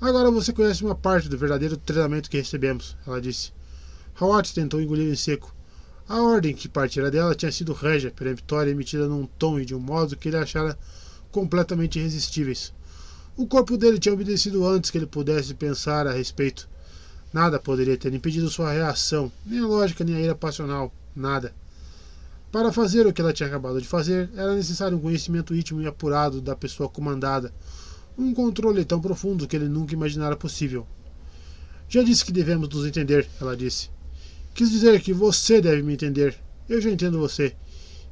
Agora 0.00 0.28
você 0.28 0.52
conhece 0.52 0.84
uma 0.84 0.96
parte 0.96 1.28
do 1.28 1.38
verdadeiro 1.38 1.76
treinamento 1.76 2.28
que 2.28 2.38
recebemos, 2.38 2.96
ela 3.06 3.20
disse. 3.20 3.52
Howard 4.20 4.52
tentou 4.52 4.80
engolir 4.80 5.08
em 5.08 5.14
seco. 5.14 5.54
A 6.08 6.20
ordem 6.20 6.52
que 6.52 6.68
partira 6.68 7.12
dela 7.12 7.32
tinha 7.32 7.52
sido 7.52 7.72
régia, 7.72 8.10
peremptória, 8.10 8.72
emitida 8.72 9.06
num 9.06 9.24
tom 9.24 9.60
e 9.60 9.64
de 9.64 9.72
um 9.72 9.78
modo 9.78 10.16
que 10.16 10.30
ele 10.30 10.36
achara 10.36 10.76
completamente 11.30 12.00
irresistíveis. 12.00 12.72
O 13.34 13.46
corpo 13.46 13.78
dele 13.78 13.98
tinha 13.98 14.12
obedecido 14.12 14.66
antes 14.66 14.90
que 14.90 14.98
ele 14.98 15.06
pudesse 15.06 15.54
pensar 15.54 16.06
a 16.06 16.12
respeito. 16.12 16.68
Nada 17.32 17.58
poderia 17.58 17.96
ter 17.96 18.12
impedido 18.12 18.50
sua 18.50 18.70
reação, 18.70 19.32
nem 19.46 19.60
a 19.60 19.66
lógica, 19.66 20.04
nem 20.04 20.16
a 20.16 20.20
ira 20.20 20.34
passional, 20.34 20.92
nada. 21.16 21.54
Para 22.52 22.70
fazer 22.70 23.06
o 23.06 23.12
que 23.12 23.22
ela 23.22 23.32
tinha 23.32 23.46
acabado 23.46 23.80
de 23.80 23.88
fazer, 23.88 24.28
era 24.36 24.54
necessário 24.54 24.98
um 24.98 25.00
conhecimento 25.00 25.54
íntimo 25.54 25.80
e 25.80 25.86
apurado 25.86 26.42
da 26.42 26.54
pessoa 26.54 26.90
comandada, 26.90 27.50
um 28.18 28.34
controle 28.34 28.84
tão 28.84 29.00
profundo 29.00 29.48
que 29.48 29.56
ele 29.56 29.66
nunca 29.66 29.94
imaginara 29.94 30.36
possível. 30.36 30.86
Já 31.88 32.02
disse 32.02 32.26
que 32.26 32.32
devemos 32.32 32.68
nos 32.68 32.84
entender, 32.84 33.26
ela 33.40 33.56
disse. 33.56 33.88
Quis 34.52 34.70
dizer 34.70 35.00
que 35.00 35.14
você 35.14 35.58
deve 35.58 35.82
me 35.82 35.94
entender. 35.94 36.36
Eu 36.68 36.82
já 36.82 36.90
entendo 36.90 37.18
você. 37.18 37.56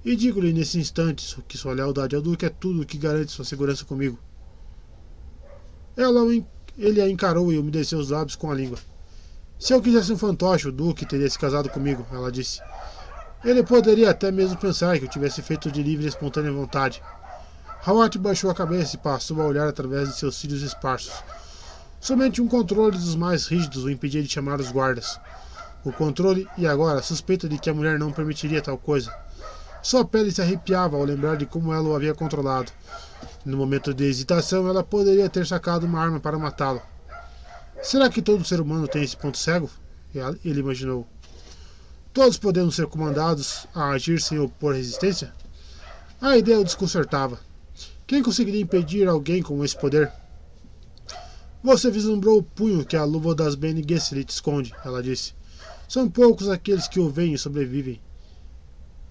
E 0.02 0.16
digo-lhe 0.16 0.54
nesse 0.54 0.78
instante 0.78 1.36
que 1.46 1.58
sua 1.58 1.74
lealdade 1.74 2.16
ao 2.16 2.22
Duque 2.22 2.46
é 2.46 2.48
tudo 2.48 2.80
o 2.80 2.86
que 2.86 2.96
garante 2.96 3.32
sua 3.32 3.44
segurança 3.44 3.84
comigo. 3.84 4.18
Ela, 5.96 6.20
ele 6.78 7.00
a 7.00 7.08
encarou 7.08 7.52
e 7.52 7.58
umedeceu 7.58 7.98
os 7.98 8.10
lábios 8.10 8.36
com 8.36 8.50
a 8.50 8.54
língua. 8.54 8.78
Se 9.58 9.74
eu 9.74 9.82
quisesse 9.82 10.12
um 10.12 10.18
fantoche, 10.18 10.68
o 10.68 10.72
Duque 10.72 11.04
teria 11.04 11.28
se 11.28 11.38
casado 11.38 11.68
comigo, 11.68 12.06
ela 12.10 12.32
disse. 12.32 12.60
Ele 13.44 13.62
poderia 13.62 14.10
até 14.10 14.30
mesmo 14.30 14.56
pensar 14.56 14.98
que 14.98 15.04
eu 15.04 15.08
tivesse 15.08 15.42
feito 15.42 15.70
de 15.70 15.82
livre 15.82 16.04
e 16.04 16.08
espontânea 16.08 16.52
vontade. 16.52 17.02
Howard 17.86 18.18
baixou 18.18 18.50
a 18.50 18.54
cabeça 18.54 18.96
e 18.96 18.98
passou 18.98 19.40
a 19.40 19.46
olhar 19.46 19.68
através 19.68 20.08
de 20.08 20.16
seus 20.16 20.36
cílios 20.36 20.62
esparsos. 20.62 21.12
Somente 22.00 22.40
um 22.40 22.48
controle 22.48 22.96
dos 22.96 23.14
mais 23.14 23.46
rígidos 23.46 23.84
o 23.84 23.90
impedia 23.90 24.22
de 24.22 24.28
chamar 24.28 24.60
os 24.60 24.70
guardas. 24.70 25.18
O 25.84 25.92
controle 25.92 26.46
e 26.56 26.66
agora 26.66 26.98
a 26.98 27.02
suspeita 27.02 27.48
de 27.48 27.58
que 27.58 27.68
a 27.70 27.74
mulher 27.74 27.98
não 27.98 28.12
permitiria 28.12 28.62
tal 28.62 28.78
coisa. 28.78 29.14
Sua 29.82 30.04
pele 30.04 30.30
se 30.30 30.42
arrepiava 30.42 30.96
ao 30.96 31.04
lembrar 31.04 31.36
de 31.36 31.46
como 31.46 31.72
ela 31.72 31.88
o 31.88 31.96
havia 31.96 32.14
controlado. 32.14 32.70
No 33.44 33.56
momento 33.56 33.94
de 33.94 34.04
hesitação, 34.04 34.68
ela 34.68 34.84
poderia 34.84 35.30
ter 35.30 35.46
sacado 35.46 35.86
uma 35.86 36.00
arma 36.00 36.20
para 36.20 36.38
matá-lo. 36.38 36.82
Será 37.82 38.10
que 38.10 38.20
todo 38.20 38.44
ser 38.44 38.60
humano 38.60 38.86
tem 38.86 39.02
esse 39.02 39.16
ponto 39.16 39.38
cego? 39.38 39.70
Ele 40.44 40.60
imaginou. 40.60 41.06
Todos 42.12 42.36
podemos 42.36 42.76
ser 42.76 42.86
comandados 42.86 43.66
a 43.74 43.90
agir 43.90 44.20
sem 44.20 44.38
opor 44.38 44.74
resistência? 44.74 45.32
A 46.20 46.36
ideia 46.36 46.60
o 46.60 46.64
desconcertava. 46.64 47.40
Quem 48.06 48.22
conseguiria 48.22 48.60
impedir 48.60 49.08
alguém 49.08 49.42
com 49.42 49.64
esse 49.64 49.78
poder? 49.78 50.12
Você 51.62 51.90
vislumbrou 51.90 52.38
o 52.38 52.42
punho 52.42 52.84
que 52.84 52.96
a 52.96 53.04
luva 53.04 53.34
das 53.34 53.54
Bene 53.54 53.84
Gesserit 53.88 54.30
esconde, 54.30 54.74
ela 54.84 55.02
disse. 55.02 55.32
São 55.88 56.10
poucos 56.10 56.48
aqueles 56.48 56.88
que 56.88 57.00
o 57.00 57.08
veem 57.08 57.34
e 57.34 57.38
sobrevivem. 57.38 58.00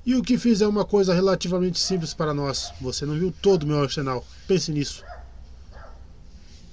E 0.09 0.15
o 0.15 0.23
que 0.23 0.39
fiz 0.39 0.59
é 0.59 0.67
uma 0.67 0.83
coisa 0.83 1.13
relativamente 1.13 1.79
simples 1.79 2.15
para 2.15 2.33
nós. 2.33 2.73
Você 2.81 3.05
não 3.05 3.13
viu 3.13 3.31
todo 3.43 3.61
o 3.61 3.67
meu 3.67 3.79
arsenal. 3.79 4.25
Pense 4.47 4.71
nisso. 4.71 5.03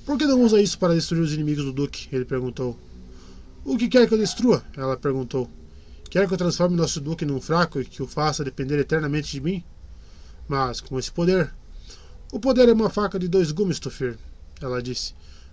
Por 0.06 0.16
que 0.16 0.24
não 0.24 0.40
usa 0.40 0.58
isso 0.58 0.78
para 0.78 0.94
destruir 0.94 1.20
os 1.20 1.34
inimigos 1.34 1.62
do 1.62 1.70
Duque? 1.70 2.08
Ele 2.10 2.24
perguntou. 2.24 2.78
O 3.62 3.76
que 3.76 3.88
quer 3.88 4.08
que 4.08 4.14
eu 4.14 4.18
destrua? 4.18 4.64
Ela 4.74 4.96
perguntou. 4.96 5.50
Quer 6.08 6.26
que 6.26 6.32
eu 6.32 6.38
transforme 6.38 6.78
nosso 6.78 6.98
Duque 6.98 7.26
num 7.26 7.38
fraco 7.38 7.78
e 7.78 7.84
que 7.84 8.02
o 8.02 8.06
faça 8.06 8.42
depender 8.42 8.78
eternamente 8.78 9.32
de 9.32 9.42
mim? 9.42 9.62
Mas 10.48 10.80
com 10.80 10.98
esse 10.98 11.12
poder. 11.12 11.52
O 12.32 12.40
poder 12.40 12.70
é 12.70 12.72
uma 12.72 12.88
faca 12.88 13.18
de 13.18 13.28
dois 13.28 13.52
gumes, 13.52 13.78
Tofir, 13.78 14.16
ela 14.62 14.82
disse. 14.82 15.12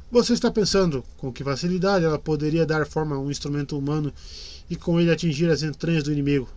Você 0.10 0.32
está 0.32 0.50
pensando 0.50 1.04
com 1.18 1.34
que 1.34 1.44
facilidade 1.44 2.06
ela 2.06 2.18
poderia 2.18 2.66
dar 2.66 2.88
forma 2.88 3.18
a 3.18 3.20
um 3.20 3.30
instrumento 3.30 3.78
humano 3.78 4.14
e 4.70 4.78
com 4.78 5.02
ele 5.02 5.12
atingir 5.12 5.50
as 5.50 5.64
entranhas 5.64 6.04
do 6.04 6.14
inimigo. 6.14 6.48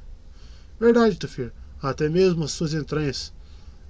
Verdade, 0.78 1.16
Tufir, 1.16 1.52
até 1.82 2.08
mesmo 2.08 2.44
as 2.44 2.52
suas 2.52 2.74
entranhas. 2.74 3.32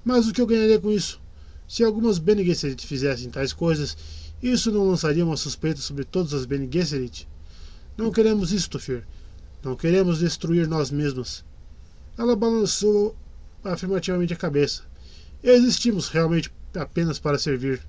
Mas 0.04 0.28
o 0.28 0.32
que 0.32 0.40
eu 0.40 0.46
ganharia 0.46 0.78
com 0.78 0.90
isso? 0.90 1.20
Se 1.66 1.82
algumas 1.82 2.18
Bene 2.18 2.44
Gesserit 2.44 2.86
fizessem 2.86 3.28
tais 3.28 3.52
coisas, 3.52 3.96
isso 4.40 4.70
não 4.70 4.88
lançaria 4.88 5.24
uma 5.24 5.36
suspeita 5.36 5.80
sobre 5.80 6.04
todas 6.04 6.32
as 6.32 6.46
Bene 6.46 6.68
Gesserit? 6.70 7.26
Não 7.96 8.12
queremos 8.12 8.52
isso, 8.52 8.70
Tufir. 8.70 9.04
Não 9.64 9.74
queremos 9.74 10.20
destruir 10.20 10.68
nós 10.68 10.92
mesmos. 10.92 11.44
Ela 12.16 12.36
balançou 12.36 13.16
afirmativamente 13.64 14.32
a 14.32 14.36
cabeça. 14.36 14.82
Existimos 15.42 16.08
realmente 16.08 16.52
apenas 16.74 17.18
para 17.18 17.38
servir. 17.38 17.82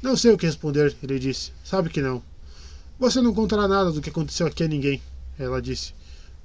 Não 0.00 0.16
sei 0.16 0.32
o 0.32 0.38
que 0.38 0.46
responder, 0.46 0.94
ele 1.02 1.18
disse. 1.18 1.52
Sabe 1.64 1.88
que 1.88 2.00
não. 2.00 2.22
Você 2.98 3.20
não 3.20 3.34
contará 3.34 3.66
nada 3.66 3.90
do 3.90 4.00
que 4.00 4.10
aconteceu 4.10 4.46
aqui 4.46 4.62
a 4.62 4.68
ninguém, 4.68 5.02
ela 5.36 5.60
disse. 5.60 5.94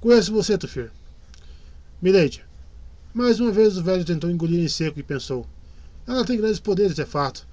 Conheço 0.00 0.32
você, 0.32 0.58
Tufir. 0.58 0.90
Milady. 2.00 2.44
Mais 3.12 3.40
uma 3.40 3.50
vez 3.50 3.76
o 3.76 3.82
velho 3.82 4.04
tentou 4.04 4.30
engolir 4.30 4.60
em 4.60 4.68
seco 4.68 5.00
e 5.00 5.02
pensou. 5.02 5.44
Ela 6.06 6.24
tem 6.24 6.36
grandes 6.36 6.60
poderes, 6.60 6.96
é 7.00 7.04
fato. 7.04 7.44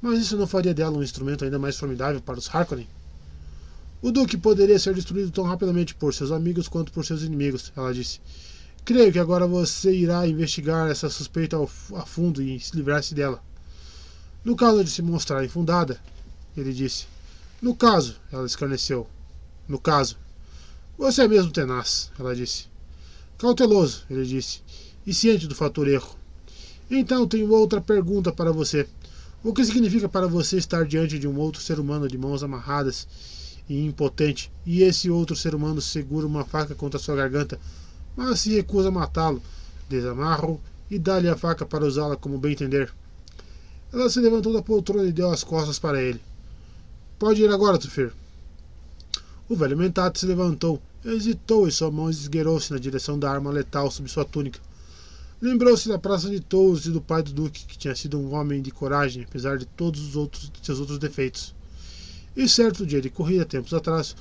Mas 0.00 0.18
isso 0.18 0.36
não 0.36 0.44
faria 0.44 0.74
dela 0.74 0.98
um 0.98 1.04
instrumento 1.04 1.44
ainda 1.44 1.56
mais 1.56 1.76
formidável 1.76 2.20
para 2.20 2.36
os 2.36 2.52
Harkonnen? 2.52 2.88
O 4.02 4.10
Duque 4.10 4.36
poderia 4.36 4.76
ser 4.80 4.92
destruído 4.94 5.30
tão 5.30 5.44
rapidamente 5.44 5.94
por 5.94 6.12
seus 6.12 6.32
amigos 6.32 6.66
quanto 6.66 6.90
por 6.90 7.04
seus 7.04 7.22
inimigos, 7.22 7.72
ela 7.76 7.94
disse. 7.94 8.20
Creio 8.84 9.12
que 9.12 9.20
agora 9.20 9.46
você 9.46 9.94
irá 9.94 10.26
investigar 10.26 10.90
essa 10.90 11.08
suspeita 11.08 11.56
a 11.94 12.04
fundo 12.04 12.42
e 12.42 12.58
se 12.58 12.74
livrar-se 12.74 13.14
dela. 13.14 13.40
No 14.44 14.56
caso 14.56 14.82
de 14.82 14.90
se 14.90 15.00
mostrar 15.00 15.44
infundada, 15.44 16.00
ele 16.56 16.72
disse. 16.72 17.06
No 17.60 17.76
caso, 17.76 18.16
ela 18.32 18.44
escarneceu. 18.44 19.06
No 19.68 19.78
caso. 19.78 20.16
Você 20.98 21.22
é 21.22 21.28
mesmo 21.28 21.52
tenaz, 21.52 22.10
ela 22.18 22.34
disse. 22.34 22.71
Cauteloso, 23.42 24.04
ele 24.08 24.24
disse, 24.24 24.60
e 25.04 25.12
ciente 25.12 25.48
do 25.48 25.54
fator 25.56 25.88
erro. 25.88 26.14
Então 26.88 27.26
tenho 27.26 27.50
outra 27.50 27.80
pergunta 27.80 28.30
para 28.30 28.52
você. 28.52 28.86
O 29.42 29.52
que 29.52 29.64
significa 29.64 30.08
para 30.08 30.28
você 30.28 30.58
estar 30.58 30.86
diante 30.86 31.18
de 31.18 31.26
um 31.26 31.36
outro 31.36 31.60
ser 31.60 31.80
humano 31.80 32.06
de 32.06 32.16
mãos 32.16 32.44
amarradas 32.44 33.08
e 33.68 33.84
impotente, 33.84 34.48
e 34.64 34.84
esse 34.84 35.10
outro 35.10 35.34
ser 35.34 35.56
humano 35.56 35.80
segura 35.80 36.24
uma 36.24 36.44
faca 36.44 36.76
contra 36.76 37.00
sua 37.00 37.16
garganta, 37.16 37.58
mas 38.16 38.38
se 38.38 38.54
recusa 38.54 38.90
a 38.90 38.92
matá-lo? 38.92 39.42
Desamarra-o 39.88 40.60
e 40.88 40.96
dá-lhe 40.96 41.28
a 41.28 41.36
faca 41.36 41.66
para 41.66 41.84
usá-la 41.84 42.16
como 42.16 42.38
bem 42.38 42.52
entender. 42.52 42.94
Ela 43.92 44.08
se 44.08 44.20
levantou 44.20 44.52
da 44.52 44.62
poltrona 44.62 45.08
e 45.08 45.12
deu 45.12 45.32
as 45.32 45.42
costas 45.42 45.80
para 45.80 46.00
ele. 46.00 46.22
Pode 47.18 47.42
ir 47.42 47.50
agora, 47.50 47.76
Tufir. 47.76 48.12
O 49.48 49.56
velho 49.56 49.76
Mentat 49.76 50.16
se 50.16 50.26
levantou 50.26 50.80
Hesitou 51.04 51.66
e 51.66 51.72
sua 51.72 51.90
mão 51.90 52.08
esgueirou-se 52.08 52.72
na 52.72 52.78
direção 52.78 53.18
da 53.18 53.28
arma 53.28 53.50
letal 53.50 53.90
sob 53.90 54.08
sua 54.08 54.24
túnica. 54.24 54.60
Lembrou-se 55.40 55.88
da 55.88 55.98
praça 55.98 56.30
de 56.30 56.38
touros 56.38 56.86
e 56.86 56.92
do 56.92 57.00
pai 57.00 57.24
do 57.24 57.32
duque, 57.32 57.66
que 57.66 57.76
tinha 57.76 57.96
sido 57.96 58.16
um 58.20 58.32
homem 58.32 58.62
de 58.62 58.70
coragem, 58.70 59.24
apesar 59.24 59.58
de 59.58 59.66
todos 59.66 60.00
os 60.00 60.14
outros 60.14 60.52
seus 60.62 60.78
outros 60.78 61.00
defeitos. 61.00 61.56
E 62.36 62.48
certo 62.48 62.86
dia 62.86 63.00
de 63.00 63.10
corrida, 63.10 63.44
tempos 63.44 63.74
atrás, 63.74 64.14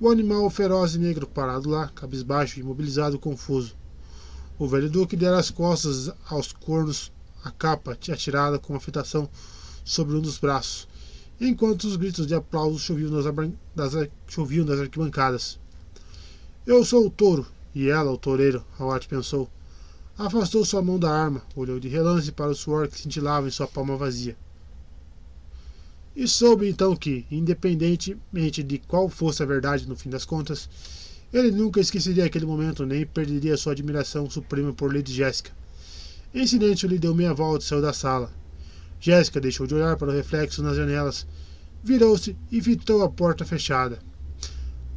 o 0.00 0.10
animal 0.10 0.50
feroz 0.50 0.96
e 0.96 0.98
negro 0.98 1.24
parado 1.24 1.70
lá, 1.70 1.86
cabisbaixo, 1.86 2.58
imobilizado, 2.58 3.16
confuso. 3.16 3.76
O 4.58 4.66
velho 4.66 4.90
duque 4.90 5.14
dera 5.14 5.38
as 5.38 5.50
costas 5.50 6.10
aos 6.28 6.52
cornos 6.52 7.12
a 7.44 7.52
capa 7.52 7.92
atirada 7.92 8.58
com 8.58 8.74
afetação 8.74 9.30
sobre 9.84 10.16
um 10.16 10.20
dos 10.20 10.38
braços, 10.38 10.88
enquanto 11.40 11.84
os 11.84 11.94
gritos 11.94 12.26
de 12.26 12.34
aplauso 12.34 12.80
choviam 12.80 13.12
das, 13.76 13.92
choviam 14.26 14.66
das 14.66 14.80
arquibancadas. 14.80 15.62
Eu 16.66 16.82
sou 16.82 17.06
o 17.06 17.10
touro, 17.10 17.46
e 17.74 17.90
ela, 17.90 18.10
o 18.10 18.16
toureiro, 18.16 18.64
Howard 18.80 19.06
pensou. 19.06 19.50
Afastou 20.16 20.64
sua 20.64 20.80
mão 20.80 20.98
da 20.98 21.10
arma, 21.10 21.42
olhou 21.54 21.78
de 21.78 21.88
relance 21.88 22.32
para 22.32 22.52
o 22.52 22.54
suor 22.54 22.88
que 22.88 22.98
cintilava 22.98 23.46
em 23.46 23.50
sua 23.50 23.66
palma 23.66 23.98
vazia. 23.98 24.34
E 26.16 26.26
soube 26.26 26.66
então 26.66 26.96
que, 26.96 27.26
independentemente 27.30 28.62
de 28.62 28.78
qual 28.78 29.10
fosse 29.10 29.42
a 29.42 29.46
verdade 29.46 29.86
no 29.86 29.94
fim 29.94 30.08
das 30.08 30.24
contas, 30.24 30.66
ele 31.30 31.50
nunca 31.50 31.80
esqueceria 31.80 32.24
aquele 32.24 32.46
momento 32.46 32.86
nem 32.86 33.04
perderia 33.04 33.58
sua 33.58 33.72
admiração 33.72 34.30
suprema 34.30 34.72
por 34.72 34.90
Lady 34.94 35.12
Jessica. 35.12 35.50
Em 36.32 36.46
silêncio, 36.46 36.88
lhe 36.88 36.98
deu 36.98 37.14
meia 37.14 37.34
volta 37.34 37.62
e 37.62 37.68
saiu 37.68 37.82
da 37.82 37.92
sala. 37.92 38.32
Jéssica 38.98 39.38
deixou 39.38 39.66
de 39.66 39.74
olhar 39.74 39.98
para 39.98 40.08
o 40.08 40.14
reflexo 40.14 40.62
nas 40.62 40.78
janelas, 40.78 41.26
virou-se 41.82 42.34
e 42.50 42.62
fitou 42.62 43.02
a 43.02 43.10
porta 43.10 43.44
fechada. 43.44 43.98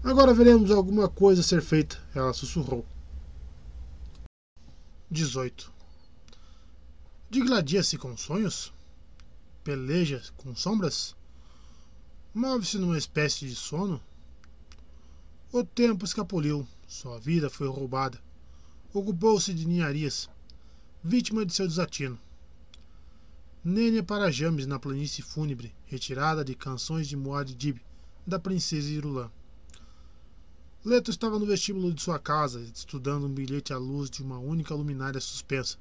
Agora 0.04 0.34
veremos 0.34 0.72
alguma 0.72 1.10
coisa 1.10 1.44
ser 1.44 1.62
feita, 1.62 1.98
ela 2.14 2.32
sussurrou. 2.34 2.86
18. 5.10 5.72
Digladia-se 7.30 7.98
com 7.98 8.16
sonhos? 8.16 8.74
Peleja 9.64 10.22
com 10.38 10.56
sombras? 10.56 11.16
Move-se 12.34 12.78
numa 12.78 12.98
espécie 12.98 13.48
de 13.48 13.56
sono? 13.56 14.02
O 15.52 15.64
tempo 15.64 16.06
escapuliu, 16.06 16.68
sua 16.88 17.20
vida 17.20 17.50
foi 17.50 17.68
roubada. 17.68 18.22
Ocupou-se 18.94 19.54
de 19.54 19.68
ninharias, 19.68 20.30
vítima 21.04 21.46
de 21.46 21.54
seu 21.54 21.68
desatino. 21.68 22.20
Nênia 23.64 24.04
para 24.04 24.32
James 24.32 24.66
na 24.66 24.80
planície 24.80 25.24
fúnebre, 25.24 25.74
retirada 25.86 26.46
de 26.46 26.56
canções 26.56 27.08
de 27.08 27.18
Muad'Dib, 27.18 27.82
da 28.26 28.40
princesa 28.40 28.90
Irulã. 28.90 29.32
Leto 30.88 31.12
estava 31.12 31.38
no 31.38 31.46
vestíbulo 31.46 31.94
de 31.94 32.02
sua 32.02 32.18
casa, 32.18 32.62
estudando 32.62 33.26
um 33.26 33.34
bilhete 33.34 33.74
à 33.74 33.78
luz 33.78 34.10
de 34.10 34.24
uma 34.24 34.38
única 34.38 34.74
luminária 34.74 35.20
suspensa. 35.20 35.78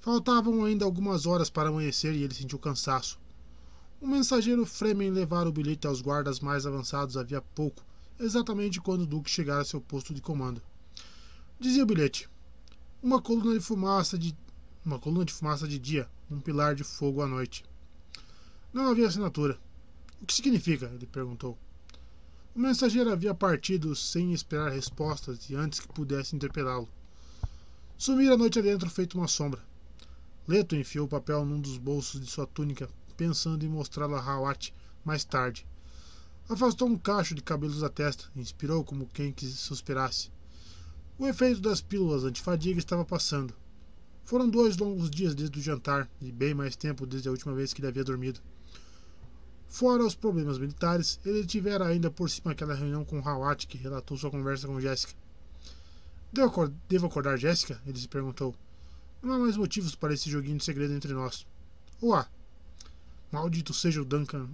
Faltavam 0.00 0.64
ainda 0.64 0.84
algumas 0.84 1.26
horas 1.26 1.50
para 1.50 1.70
amanhecer 1.70 2.14
e 2.14 2.22
ele 2.22 2.32
sentiu 2.32 2.56
cansaço. 2.56 3.18
Um 4.00 4.06
mensageiro 4.06 4.64
Fremen 4.64 5.10
levara 5.10 5.48
o 5.48 5.52
bilhete 5.52 5.88
aos 5.88 6.00
guardas 6.00 6.38
mais 6.38 6.64
avançados 6.64 7.16
havia 7.16 7.42
pouco, 7.42 7.84
exatamente 8.16 8.80
quando 8.80 9.00
o 9.00 9.06
Duque 9.06 9.28
chegara 9.28 9.62
a 9.62 9.64
seu 9.64 9.80
posto 9.80 10.14
de 10.14 10.20
comando. 10.20 10.62
Dizia 11.58 11.82
o 11.82 11.86
bilhete: 11.86 12.30
Uma 13.02 13.20
coluna 13.20 13.54
de 13.54 13.60
fumaça 13.60 14.16
de 14.16 14.36
uma 14.84 15.00
coluna 15.00 15.24
de 15.24 15.32
fumaça 15.32 15.66
de 15.66 15.80
dia, 15.80 16.08
um 16.30 16.38
pilar 16.38 16.76
de 16.76 16.84
fogo 16.84 17.22
à 17.22 17.26
noite. 17.26 17.64
Não 18.72 18.88
havia 18.88 19.08
assinatura. 19.08 19.58
O 20.22 20.26
que 20.26 20.32
significa? 20.32 20.86
ele 20.94 21.06
perguntou. 21.06 21.58
O 22.56 22.58
mensageiro 22.58 23.10
havia 23.12 23.34
partido 23.34 23.94
sem 23.94 24.32
esperar 24.32 24.72
respostas 24.72 25.50
e 25.50 25.54
antes 25.54 25.78
que 25.78 25.92
pudesse 25.92 26.34
interpelá-lo. 26.34 26.88
Sumira 27.98 28.32
a 28.32 28.38
noite 28.38 28.58
adentro 28.58 28.88
feito 28.88 29.18
uma 29.18 29.28
sombra. 29.28 29.62
Leto 30.48 30.74
enfiou 30.74 31.04
o 31.04 31.08
papel 31.08 31.44
num 31.44 31.60
dos 31.60 31.76
bolsos 31.76 32.18
de 32.18 32.26
sua 32.26 32.46
túnica, 32.46 32.88
pensando 33.14 33.62
em 33.62 33.68
mostrá-lo 33.68 34.14
a 34.14 34.22
Hawat 34.22 34.72
mais 35.04 35.22
tarde. 35.22 35.66
Afastou 36.48 36.88
um 36.88 36.96
cacho 36.96 37.34
de 37.34 37.42
cabelos 37.42 37.80
da 37.80 37.90
testa, 37.90 38.24
inspirou 38.34 38.82
como 38.82 39.06
quem 39.06 39.34
que 39.34 39.44
suspirasse. 39.44 40.30
O 41.18 41.26
efeito 41.26 41.60
das 41.60 41.82
pílulas 41.82 42.24
antifadiga 42.24 42.78
estava 42.78 43.04
passando. 43.04 43.52
Foram 44.24 44.48
dois 44.48 44.78
longos 44.78 45.10
dias 45.10 45.34
desde 45.34 45.58
o 45.58 45.62
jantar 45.62 46.08
e 46.22 46.32
bem 46.32 46.54
mais 46.54 46.74
tempo 46.74 47.04
desde 47.04 47.28
a 47.28 47.32
última 47.32 47.52
vez 47.52 47.74
que 47.74 47.82
ele 47.82 47.88
havia 47.88 48.02
dormido. 48.02 48.40
Fora 49.68 50.04
os 50.04 50.14
problemas 50.14 50.58
militares, 50.58 51.20
ele 51.24 51.44
tivera 51.44 51.86
ainda 51.86 52.10
por 52.10 52.30
cima 52.30 52.52
aquela 52.52 52.74
reunião 52.74 53.04
com 53.04 53.26
Hawat 53.26 53.66
que 53.66 53.76
relatou 53.76 54.16
sua 54.16 54.30
conversa 54.30 54.66
com 54.66 54.80
Jéssica. 54.80 55.14
Devo 56.88 57.06
acordar 57.06 57.36
Jéssica? 57.36 57.80
Ele 57.86 57.98
se 57.98 58.08
perguntou. 58.08 58.54
Não 59.22 59.34
há 59.34 59.38
mais 59.38 59.56
motivos 59.56 59.94
para 59.94 60.14
esse 60.14 60.30
joguinho 60.30 60.58
de 60.58 60.64
segredo 60.64 60.94
entre 60.94 61.12
nós. 61.12 61.46
Ou? 62.00 62.24
Maldito 63.32 63.74
seja 63.74 64.00
o 64.00 64.04
Duncan. 64.04 64.48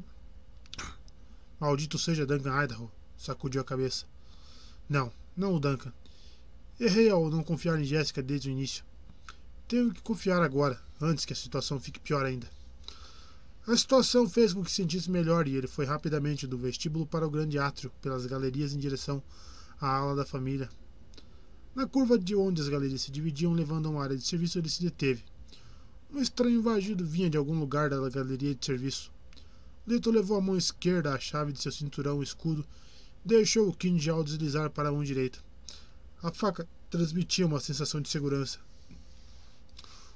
Maldito 1.60 1.98
seja 1.98 2.26
Duncan 2.26 2.64
Idaho, 2.64 2.90
sacudiu 3.16 3.60
a 3.60 3.64
cabeça. 3.64 4.06
Não, 4.88 5.12
não 5.36 5.54
o 5.54 5.60
Duncan. 5.60 5.92
Errei 6.80 7.10
ao 7.10 7.30
não 7.30 7.44
confiar 7.44 7.78
em 7.78 7.84
Jéssica 7.84 8.22
desde 8.22 8.48
o 8.48 8.52
início. 8.52 8.84
Tenho 9.68 9.92
que 9.92 10.02
confiar 10.02 10.42
agora, 10.42 10.80
antes 11.00 11.24
que 11.24 11.32
a 11.32 11.36
situação 11.36 11.78
fique 11.78 12.00
pior 12.00 12.24
ainda. 12.24 12.48
A 13.64 13.76
situação 13.76 14.28
fez 14.28 14.52
com 14.52 14.64
que 14.64 14.70
se 14.70 14.78
sentisse 14.78 15.08
melhor 15.08 15.46
e 15.46 15.54
ele 15.54 15.68
foi 15.68 15.84
rapidamente 15.84 16.48
do 16.48 16.58
vestíbulo 16.58 17.06
para 17.06 17.24
o 17.24 17.30
grande 17.30 17.60
átrio, 17.60 17.92
pelas 18.02 18.26
galerias 18.26 18.74
em 18.74 18.78
direção 18.78 19.22
à 19.80 19.86
ala 19.86 20.16
da 20.16 20.26
família. 20.26 20.68
Na 21.72 21.86
curva 21.86 22.18
de 22.18 22.34
onde 22.34 22.60
as 22.60 22.68
galerias 22.68 23.02
se 23.02 23.12
dividiam, 23.12 23.52
levando 23.52 23.86
a 23.86 23.90
uma 23.90 24.02
área 24.02 24.16
de 24.16 24.26
serviço, 24.26 24.58
ele 24.58 24.68
se 24.68 24.82
deteve. 24.82 25.22
Um 26.12 26.20
estranho 26.20 26.60
vagido 26.60 27.06
vinha 27.06 27.30
de 27.30 27.36
algum 27.36 27.56
lugar 27.56 27.88
da 27.88 28.10
galeria 28.10 28.52
de 28.52 28.66
serviço. 28.66 29.12
Leto 29.86 30.10
levou 30.10 30.36
a 30.36 30.40
mão 30.40 30.56
esquerda 30.56 31.14
à 31.14 31.18
chave 31.20 31.52
de 31.52 31.62
seu 31.62 31.70
cinturão 31.70 32.20
escudo 32.20 32.66
e 33.24 33.28
deixou 33.28 33.68
o 33.68 33.72
quinjal 33.72 34.24
deslizar 34.24 34.70
para 34.70 34.88
a 34.88 34.92
mão 34.92 35.04
direita. 35.04 35.38
A 36.20 36.32
faca 36.32 36.68
transmitia 36.90 37.46
uma 37.46 37.60
sensação 37.60 38.00
de 38.00 38.08
segurança. 38.08 38.58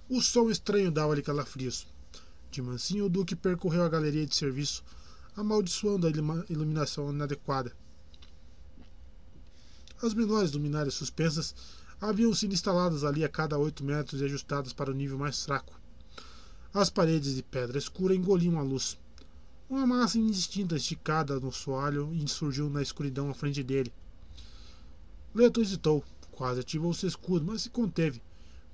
O 0.09 0.21
som 0.21 0.51
estranho 0.51 0.91
dava-lhe 0.91 1.23
calafrios. 1.23 1.87
De 2.51 2.63
mansinho, 2.63 3.07
o 3.07 3.09
Duque 3.09 3.37
percorreu 3.37 3.83
a 3.83 3.89
galeria 3.89 4.27
de 4.27 4.35
serviço, 4.35 4.85
amaldiçoando 5.37 6.07
a 6.07 6.11
iluminação 6.49 7.11
inadequada. 7.11 7.73
As 10.03 10.15
menores 10.15 10.53
luminárias 10.53 10.95
suspensas 10.95 11.55
haviam 12.01 12.33
sido 12.35 12.53
instaladas 12.53 13.05
ali 13.05 13.25
a 13.25 13.29
cada 13.29 13.59
oito 13.59 13.85
metros 13.85 14.21
e 14.21 14.25
ajustadas 14.25 14.73
para 14.73 14.91
o 14.91 14.95
nível 14.95 15.19
mais 15.19 15.45
fraco. 15.45 15.79
As 16.73 16.91
paredes 16.91 17.35
de 17.35 17.43
pedra 17.43 17.79
escura 17.79 18.15
engoliam 18.15 18.59
a 18.59 18.63
luz. 18.63 18.99
Uma 19.69 19.87
massa 19.87 20.19
indistinta 20.19 20.77
esticada 20.77 21.41
no 21.41 21.51
soalho 21.51 22.09
surgiu 22.29 22.71
na 22.71 22.83
escuridão 22.83 23.31
à 23.31 23.35
frente 23.35 23.63
dele. 23.63 23.93
Leto 25.35 25.61
hesitou, 25.61 26.05
quase 26.31 26.61
ativou 26.61 26.95
seu 26.95 27.09
escudo, 27.09 27.45
mas 27.47 27.63
se 27.63 27.71
conteve 27.71 28.21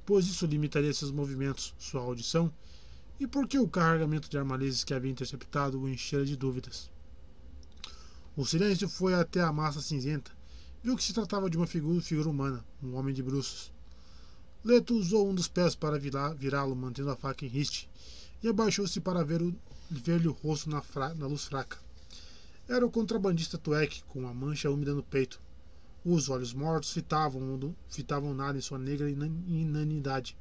pois 0.04 0.26
isso 0.26 0.46
limitaria 0.46 0.92
seus 0.92 1.10
movimentos, 1.10 1.74
sua 1.78 2.02
audição, 2.02 2.52
e 3.22 3.26
porque 3.28 3.56
o 3.56 3.68
carregamento 3.68 4.28
de 4.28 4.36
armalezes 4.36 4.82
que 4.82 4.92
havia 4.92 5.12
interceptado 5.12 5.80
o 5.80 5.88
enchera 5.88 6.24
de 6.26 6.36
dúvidas. 6.36 6.90
O 8.36 8.44
silêncio 8.44 8.88
foi 8.88 9.14
até 9.14 9.40
a 9.40 9.52
massa 9.52 9.80
cinzenta. 9.80 10.32
Viu 10.82 10.96
que 10.96 11.04
se 11.04 11.12
tratava 11.12 11.48
de 11.48 11.56
uma 11.56 11.68
figura, 11.68 12.00
figura 12.00 12.28
humana, 12.28 12.64
um 12.82 12.96
homem 12.96 13.14
de 13.14 13.22
bruços. 13.22 13.72
Leto 14.64 14.98
usou 14.98 15.30
um 15.30 15.34
dos 15.36 15.46
pés 15.46 15.76
para 15.76 16.00
virá-lo, 16.00 16.74
mantendo 16.74 17.10
a 17.10 17.16
faca 17.16 17.44
em 17.44 17.48
riste, 17.48 17.88
e 18.42 18.48
abaixou-se 18.48 19.00
para 19.00 19.22
ver-lhe 19.22 19.56
ver 19.88 20.26
o 20.26 20.32
rosto 20.32 20.68
na, 20.68 20.82
na 21.14 21.28
luz 21.28 21.44
fraca. 21.44 21.78
Era 22.68 22.84
o 22.84 22.90
contrabandista 22.90 23.56
Tuek, 23.56 24.02
com 24.08 24.18
uma 24.18 24.34
mancha 24.34 24.68
úmida 24.68 24.94
no 24.94 25.02
peito. 25.04 25.40
Os 26.04 26.28
olhos 26.28 26.52
mortos 26.52 26.90
fitavam, 26.90 27.72
fitavam 27.88 28.34
nada 28.34 28.58
em 28.58 28.60
sua 28.60 28.80
negra 28.80 29.08
inanidade. 29.08 30.36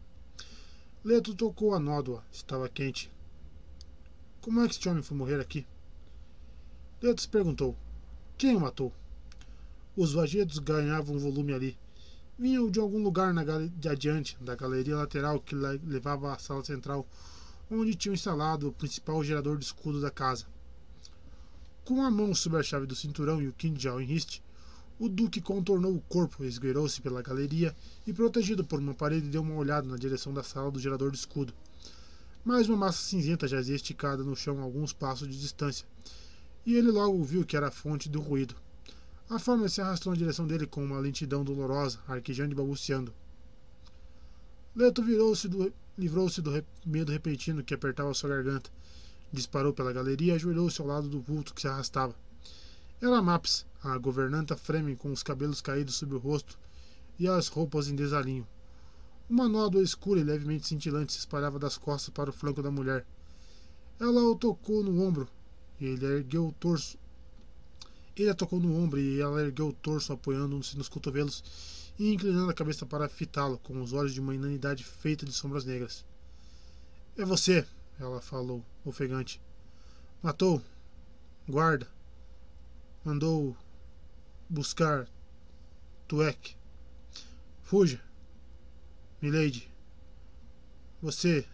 Leto 1.03 1.33
tocou 1.33 1.73
a 1.73 1.79
nódoa. 1.79 2.23
Estava 2.31 2.69
quente. 2.69 3.11
Como 4.39 4.61
é 4.61 4.67
que 4.67 4.75
este 4.75 4.87
homem 4.87 5.01
foi 5.01 5.17
morrer 5.17 5.39
aqui? 5.39 5.65
Leto 7.01 7.21
se 7.21 7.27
perguntou. 7.27 7.75
Quem 8.37 8.55
o 8.55 8.59
matou? 8.59 8.93
Os 9.97 10.13
vagedos 10.13 10.59
ganhavam 10.59 11.17
volume 11.17 11.53
ali. 11.53 11.77
Vinham 12.37 12.69
de 12.69 12.79
algum 12.79 13.01
lugar 13.01 13.33
na 13.33 13.43
de 13.43 13.89
adiante, 13.89 14.37
da 14.39 14.55
galeria 14.55 14.95
lateral 14.95 15.39
que 15.39 15.55
levava 15.55 16.33
à 16.33 16.37
sala 16.37 16.63
central, 16.63 17.07
onde 17.69 17.95
tinham 17.95 18.13
instalado 18.13 18.67
o 18.67 18.73
principal 18.73 19.23
gerador 19.23 19.57
de 19.57 19.65
escudo 19.65 19.99
da 19.99 20.11
casa. 20.11 20.45
Com 21.83 22.03
a 22.03 22.11
mão 22.11 22.35
sobre 22.35 22.59
a 22.59 22.63
chave 22.63 22.85
do 22.85 22.95
cinturão 22.95 23.41
e 23.41 23.47
o 23.47 23.53
quinjal 23.53 23.99
em 23.99 24.05
riste, 24.05 24.43
o 25.01 25.09
Duque 25.09 25.41
contornou 25.41 25.95
o 25.95 26.01
corpo, 26.01 26.43
esgueirou-se 26.43 27.01
pela 27.01 27.23
galeria 27.23 27.75
e, 28.05 28.13
protegido 28.13 28.63
por 28.63 28.77
uma 28.77 28.93
parede, 28.93 29.29
deu 29.29 29.41
uma 29.41 29.55
olhada 29.55 29.87
na 29.87 29.97
direção 29.97 30.31
da 30.31 30.43
sala 30.43 30.69
do 30.69 30.79
gerador 30.79 31.09
de 31.09 31.17
escudo. 31.17 31.51
Mais 32.45 32.69
uma 32.69 32.77
massa 32.77 33.01
cinzenta 33.01 33.47
jazia 33.47 33.75
esticada 33.75 34.23
no 34.23 34.35
chão 34.35 34.59
a 34.59 34.61
alguns 34.61 34.93
passos 34.93 35.27
de 35.27 35.39
distância, 35.39 35.87
e 36.63 36.75
ele 36.75 36.91
logo 36.91 37.23
viu 37.23 37.43
que 37.43 37.57
era 37.57 37.69
a 37.69 37.71
fonte 37.71 38.07
do 38.07 38.21
ruído. 38.21 38.53
A 39.27 39.39
forma 39.39 39.67
se 39.67 39.81
arrastou 39.81 40.13
na 40.13 40.19
direção 40.19 40.45
dele 40.45 40.67
com 40.67 40.85
uma 40.85 40.99
lentidão 40.99 41.43
dolorosa, 41.43 41.97
arquejando 42.07 42.51
e 42.51 42.55
balbuciando. 42.55 43.11
Leto 44.75 45.01
virou-se 45.01 45.49
livrou-se 45.97 46.43
do 46.43 46.63
medo 46.85 47.11
repentino 47.11 47.63
que 47.63 47.73
apertava 47.73 48.13
sua 48.13 48.29
garganta. 48.29 48.69
Disparou 49.33 49.73
pela 49.73 49.91
galeria 49.91 50.33
e 50.33 50.35
ajoelhou-se 50.35 50.79
ao 50.79 50.85
lado 50.85 51.09
do 51.09 51.19
vulto 51.19 51.55
que 51.55 51.61
se 51.61 51.67
arrastava. 51.67 52.13
Era 53.01 53.19
Maps, 53.19 53.65
a 53.83 53.97
governanta 53.97 54.55
Fremen 54.55 54.95
com 54.95 55.11
os 55.11 55.23
cabelos 55.23 55.61
caídos 55.61 55.95
sobre 55.95 56.15
o 56.15 56.19
rosto 56.19 56.57
e 57.17 57.27
as 57.27 57.47
roupas 57.47 57.87
em 57.87 57.95
desalinho. 57.95 58.47
Uma 59.29 59.47
nódoa 59.47 59.81
escura 59.81 60.19
e 60.19 60.23
levemente 60.23 60.67
cintilante 60.67 61.13
se 61.13 61.19
espalhava 61.19 61.57
das 61.57 61.77
costas 61.77 62.13
para 62.13 62.29
o 62.29 62.33
flanco 62.33 62.61
da 62.61 62.69
mulher. 62.69 63.05
Ela 63.99 64.21
o 64.23 64.35
tocou 64.35 64.83
no 64.83 65.01
ombro 65.01 65.27
e 65.79 65.85
ele 65.85 66.05
ergueu 66.05 66.47
o 66.47 66.51
torso. 66.51 66.97
Ele 68.15 68.29
a 68.29 68.35
tocou 68.35 68.59
no 68.59 68.75
ombro 68.75 68.99
e 68.99 69.19
ela 69.19 69.41
ergueu 69.41 69.69
o 69.69 69.73
torso, 69.73 70.13
apoiando-se 70.13 70.77
nos 70.77 70.89
cotovelos 70.89 71.43
e 71.97 72.13
inclinando 72.13 72.51
a 72.51 72.53
cabeça 72.53 72.85
para 72.85 73.07
fitá-lo, 73.07 73.57
com 73.59 73.81
os 73.81 73.93
olhos 73.93 74.13
de 74.13 74.19
uma 74.19 74.35
inanidade 74.35 74.83
feita 74.83 75.25
de 75.25 75.31
sombras 75.31 75.65
negras. 75.65 76.05
É 77.17 77.25
você, 77.25 77.65
ela 77.99 78.21
falou, 78.21 78.63
ofegante. 78.85 79.41
Matou. 80.21 80.61
Guarda. 81.47 81.87
Mandou 83.03 83.55
buscar 84.51 85.07
Tuek. 86.07 86.57
Fuja. 87.63 88.01
Milady. 89.21 89.71
Você. 91.01 91.47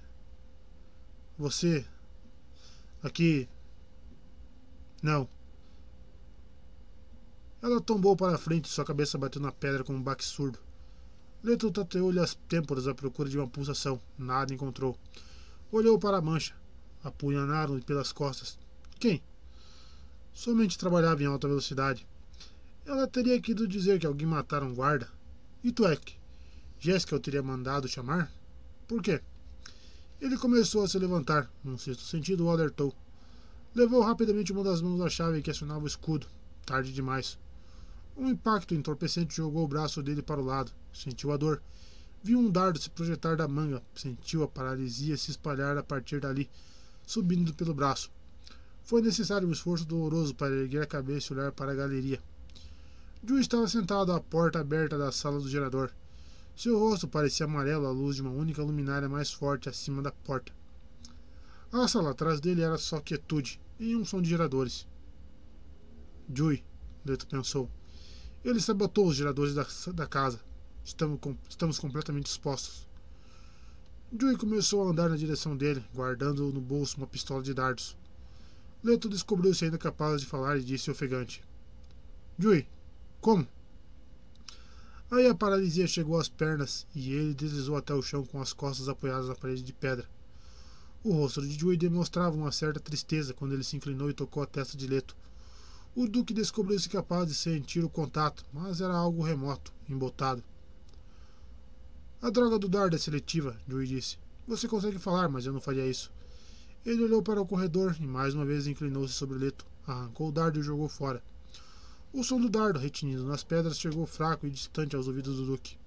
Você. 1.38 1.86
Aqui. 3.04 3.48
Não. 5.04 5.30
Ela 7.62 7.80
tombou 7.80 8.16
para 8.16 8.36
a 8.36 8.38
frente, 8.38 8.68
sua 8.68 8.86
cabeça 8.86 9.18
bateu 9.18 9.42
na 9.42 9.52
pedra 9.52 9.84
como 9.84 10.00
um 10.00 10.04
baque 10.04 10.26
surdo. 10.26 10.60
Leto 11.44 11.72
tateou-lhe 11.72 12.20
as 12.20 12.34
têmporas 12.34 12.88
à 12.88 12.96
procura 12.96 13.30
de 13.30 13.38
uma 13.38 13.48
pulsação. 13.48 14.02
Nada 14.18 14.54
encontrou. 14.54 14.98
Olhou 15.72 16.00
para 16.00 16.18
a 16.18 16.22
mancha. 16.22 16.56
Apunhanaram-lhe 17.04 17.84
pelas 17.84 18.12
costas. 18.12 18.58
Quem? 19.00 19.22
Somente 20.34 20.78
trabalhava 20.78 21.22
em 21.22 21.28
alta 21.28 21.48
velocidade. 21.48 22.08
Ela 22.88 23.06
teria 23.06 23.38
querido 23.42 23.68
dizer 23.68 24.00
que 24.00 24.08
alguém 24.08 24.26
matara 24.26 24.64
um 24.64 24.74
guarda. 24.74 25.10
E 25.62 25.74
Tuek? 25.74 26.16
Jéssica 26.80 27.18
o 27.18 27.20
teria 27.20 27.44
mandado 27.44 27.86
chamar? 27.86 28.32
Por 28.88 29.04
quê? 29.04 29.22
Ele 30.22 30.38
começou 30.38 30.86
a 30.86 30.88
se 30.88 30.98
levantar. 30.98 31.52
Num 31.62 31.78
sexto 31.78 32.04
sentido, 32.04 32.46
o 32.46 32.50
alertou. 32.50 32.96
Levou 33.76 34.02
rapidamente 34.02 34.54
uma 34.54 34.64
das 34.64 34.82
mãos 34.82 35.00
da 35.00 35.10
chave 35.10 35.42
que 35.42 35.52
acionava 35.52 35.84
o 35.84 35.88
escudo. 35.88 36.28
Tarde 36.66 36.94
demais. 36.94 37.38
Um 38.16 38.30
impacto 38.30 38.74
entorpecente 38.74 39.36
jogou 39.36 39.66
o 39.66 39.68
braço 39.68 40.02
dele 40.02 40.22
para 40.22 40.40
o 40.40 40.46
lado. 40.46 40.72
Sentiu 40.94 41.34
a 41.34 41.38
dor. 41.38 41.62
Viu 42.24 42.40
um 42.40 42.50
dardo 42.50 42.80
se 42.80 42.90
projetar 42.90 43.36
da 43.36 43.50
manga. 43.50 43.84
Sentiu 43.94 44.44
a 44.44 44.48
paralisia 44.48 45.18
se 45.18 45.30
espalhar 45.30 45.78
a 45.78 45.84
partir 45.84 46.22
dali, 46.22 46.50
subindo 47.06 47.54
pelo 47.54 47.74
braço. 47.74 48.10
Foi 48.86 49.02
necessário 49.02 49.46
um 49.46 49.52
esforço 49.52 49.84
doloroso 49.84 50.34
para 50.34 50.56
erguer 50.56 50.84
a 50.84 50.88
cabeça 50.88 51.34
e 51.34 51.38
olhar 51.38 51.52
para 51.52 51.74
a 51.74 51.76
galeria. 51.76 52.22
Joe 53.28 53.42
estava 53.42 53.68
sentado 53.68 54.14
à 54.14 54.22
porta 54.22 54.62
aberta 54.62 54.98
da 54.98 55.12
sala 55.12 55.38
do 55.38 55.50
gerador. 55.50 55.92
Seu 56.56 56.80
rosto 56.80 57.10
parecia 57.10 57.46
amarelo 57.46 57.86
à 57.86 57.92
luz 57.92 58.16
de 58.16 58.22
uma 58.22 58.32
única 58.32 58.64
luminária 58.64 59.10
mais 59.10 59.34
forte 59.34 59.68
acima 59.68 60.02
da 60.02 60.14
porta. 60.14 60.54
A 61.70 61.90
sala 61.90 62.12
atrás 62.12 62.40
dele 62.40 62.62
era 62.62 62.78
só 62.78 63.02
quietude 63.02 63.60
e 63.78 63.98
um 63.98 64.06
som 64.06 64.22
de 64.22 64.30
geradores. 64.30 64.88
Joey, 66.34 66.64
Leto 67.06 67.28
pensou. 67.28 67.70
Ele 68.46 68.62
sabotou 68.62 69.08
os 69.08 69.18
geradores 69.18 69.54
da, 69.54 69.68
da 69.94 70.08
casa. 70.08 70.40
Estamos, 70.86 71.20
com, 71.20 71.36
estamos 71.50 71.78
completamente 71.78 72.28
expostos. 72.28 72.88
Joey 74.18 74.38
começou 74.38 74.88
a 74.88 74.92
andar 74.92 75.10
na 75.10 75.18
direção 75.18 75.58
dele, 75.58 75.84
guardando 75.94 76.54
no 76.54 76.62
bolso 76.62 76.96
uma 76.96 77.06
pistola 77.06 77.44
de 77.44 77.54
dardos. 77.54 77.98
Leto 78.82 79.10
descobriu-se 79.10 79.66
ainda 79.66 79.78
capaz 79.78 80.22
de 80.22 80.28
falar 80.28 80.58
e 80.58 80.64
disse 80.64 80.90
ofegante: 80.90 81.44
Joey, 82.40 82.66
como? 83.22 83.48
Aí 85.10 85.26
a 85.28 85.34
paralisia 85.34 85.88
chegou 85.88 86.20
às 86.20 86.28
pernas 86.28 86.86
e 86.94 87.14
ele 87.14 87.34
deslizou 87.34 87.78
até 87.78 87.94
o 87.94 88.02
chão 88.02 88.26
com 88.26 88.42
as 88.42 88.52
costas 88.52 88.90
apoiadas 88.90 89.30
na 89.30 89.36
parede 89.36 89.64
de 89.64 89.72
pedra. 89.72 90.06
O 91.04 91.14
rosto 91.14 91.42
de 91.42 91.58
Joey 91.58 91.78
demonstrava 91.78 92.36
uma 92.36 92.52
certa 92.52 92.80
tristeza 92.80 93.34
quando 93.34 93.54
ele 93.54 93.64
se 93.64 93.78
inclinou 93.78 94.10
e 94.10 94.14
tocou 94.14 94.44
a 94.44 94.46
testa 94.46 94.76
de 94.76 94.86
Leto. 94.86 95.16
O 95.96 96.08
Duque 96.08 96.34
descobriu-se 96.34 96.90
capaz 96.90 97.28
de 97.28 97.34
sentir 97.34 97.84
o 97.84 97.90
contato, 97.90 98.44
mas 98.52 98.82
era 98.82 98.94
algo 98.94 99.24
remoto, 99.24 99.74
embotado. 99.90 100.44
A 102.22 102.30
droga 102.30 102.60
do 102.60 102.68
dardo 102.68 102.96
é 102.96 103.00
seletiva, 103.00 103.58
Joey 103.68 103.88
disse. 103.88 104.18
Você 104.46 104.68
consegue 104.68 105.00
falar, 105.00 105.30
mas 105.30 105.46
eu 105.46 105.54
não 105.54 105.62
faria 105.62 105.88
isso. 105.88 106.12
Ele 106.86 107.04
olhou 107.04 107.24
para 107.24 107.42
o 107.42 107.46
corredor 107.46 107.96
e 108.00 108.06
mais 108.08 108.34
uma 108.34 108.46
vez 108.46 108.68
inclinou-se 108.68 109.14
sobre 109.14 109.38
Leto, 109.38 109.66
arrancou 109.86 110.30
o 110.30 110.32
dardo 110.32 110.58
e 110.58 110.62
o 110.62 110.64
jogou 110.64 110.90
fora. 110.90 111.24
O 112.18 112.24
som 112.24 112.42
do 112.42 112.50
dardo 112.50 112.80
retinido 112.80 113.24
nas 113.26 113.44
pedras 113.44 113.78
chegou 113.78 114.08
fraco 114.08 114.48
e 114.48 114.50
distante 114.50 114.96
aos 114.96 115.08
ouvidos 115.08 115.38
do 115.38 115.46
Duque. 115.46 115.78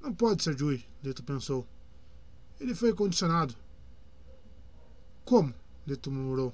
Não 0.00 0.14
pode 0.14 0.42
ser 0.42 0.58
Jui, 0.58 0.82
Leto 1.04 1.22
pensou. 1.22 1.66
Ele 2.58 2.74
foi 2.74 2.94
condicionado. 2.94 3.54
Como? 5.22 5.52
Leto 5.86 6.10
murmurou. 6.10 6.50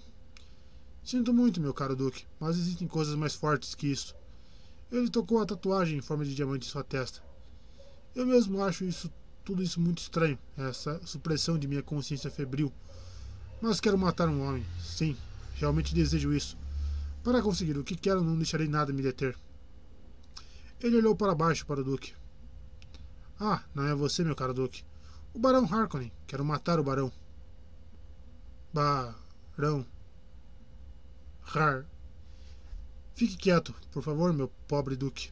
Sinto 1.05 1.33
muito, 1.33 1.61
meu 1.61 1.73
caro 1.73 1.95
Duque, 1.95 2.27
mas 2.41 2.59
existem 2.59 2.89
coisas 2.89 3.15
mais 3.15 3.33
fortes 3.33 3.77
que 3.77 3.87
isso. 3.87 4.13
Ele 4.91 5.09
tocou 5.09 5.41
a 5.41 5.47
tatuagem 5.47 5.99
em 5.99 6.03
forma 6.03 6.25
de 6.25 6.35
diamante 6.35 6.67
em 6.67 6.71
sua 6.71 6.83
testa. 6.83 7.23
Eu 8.13 8.27
mesmo 8.27 8.61
acho 8.61 8.85
isso 8.85 9.09
tudo 9.45 9.63
isso 9.63 9.81
muito 9.81 10.03
estranho, 10.03 10.37
essa 10.57 11.01
supressão 11.07 11.57
de 11.57 11.69
minha 11.69 11.81
consciência 11.81 12.29
febril. 12.29 12.73
Mas 13.61 13.79
quero 13.79 13.97
matar 13.97 14.29
um 14.29 14.43
homem. 14.43 14.67
Sim, 14.81 15.17
realmente 15.55 15.95
desejo 15.95 16.35
isso. 16.35 16.61
Para 17.23 17.41
conseguir 17.41 17.79
o 17.79 17.85
que 17.85 17.97
quero, 17.97 18.23
não 18.23 18.37
deixarei 18.37 18.67
nada 18.67 18.93
me 18.93 19.03
deter. 19.03 19.37
Ele 20.81 20.97
olhou 20.97 21.15
para 21.15 21.35
baixo 21.35 21.65
para 21.65 21.81
o 21.81 21.85
Duque. 21.85 22.13
Ah, 23.39 23.63
não 23.75 23.87
é 23.87 23.95
você, 23.95 24.25
meu 24.25 24.35
caro 24.35 24.53
Duque. 24.53 24.85
O 25.33 25.39
Barão 25.39 25.65
Harkonnen. 25.65 26.13
Quero 26.27 26.45
matar 26.45 26.81
o 26.81 26.85
Barão. 26.85 27.13
Barão. 28.73 29.87
Har. 31.55 31.87
Fique 33.15 33.37
quieto, 33.37 33.75
por 33.93 34.03
favor, 34.03 34.33
meu 34.33 34.49
pobre 34.67 34.97
Duque. 34.97 35.31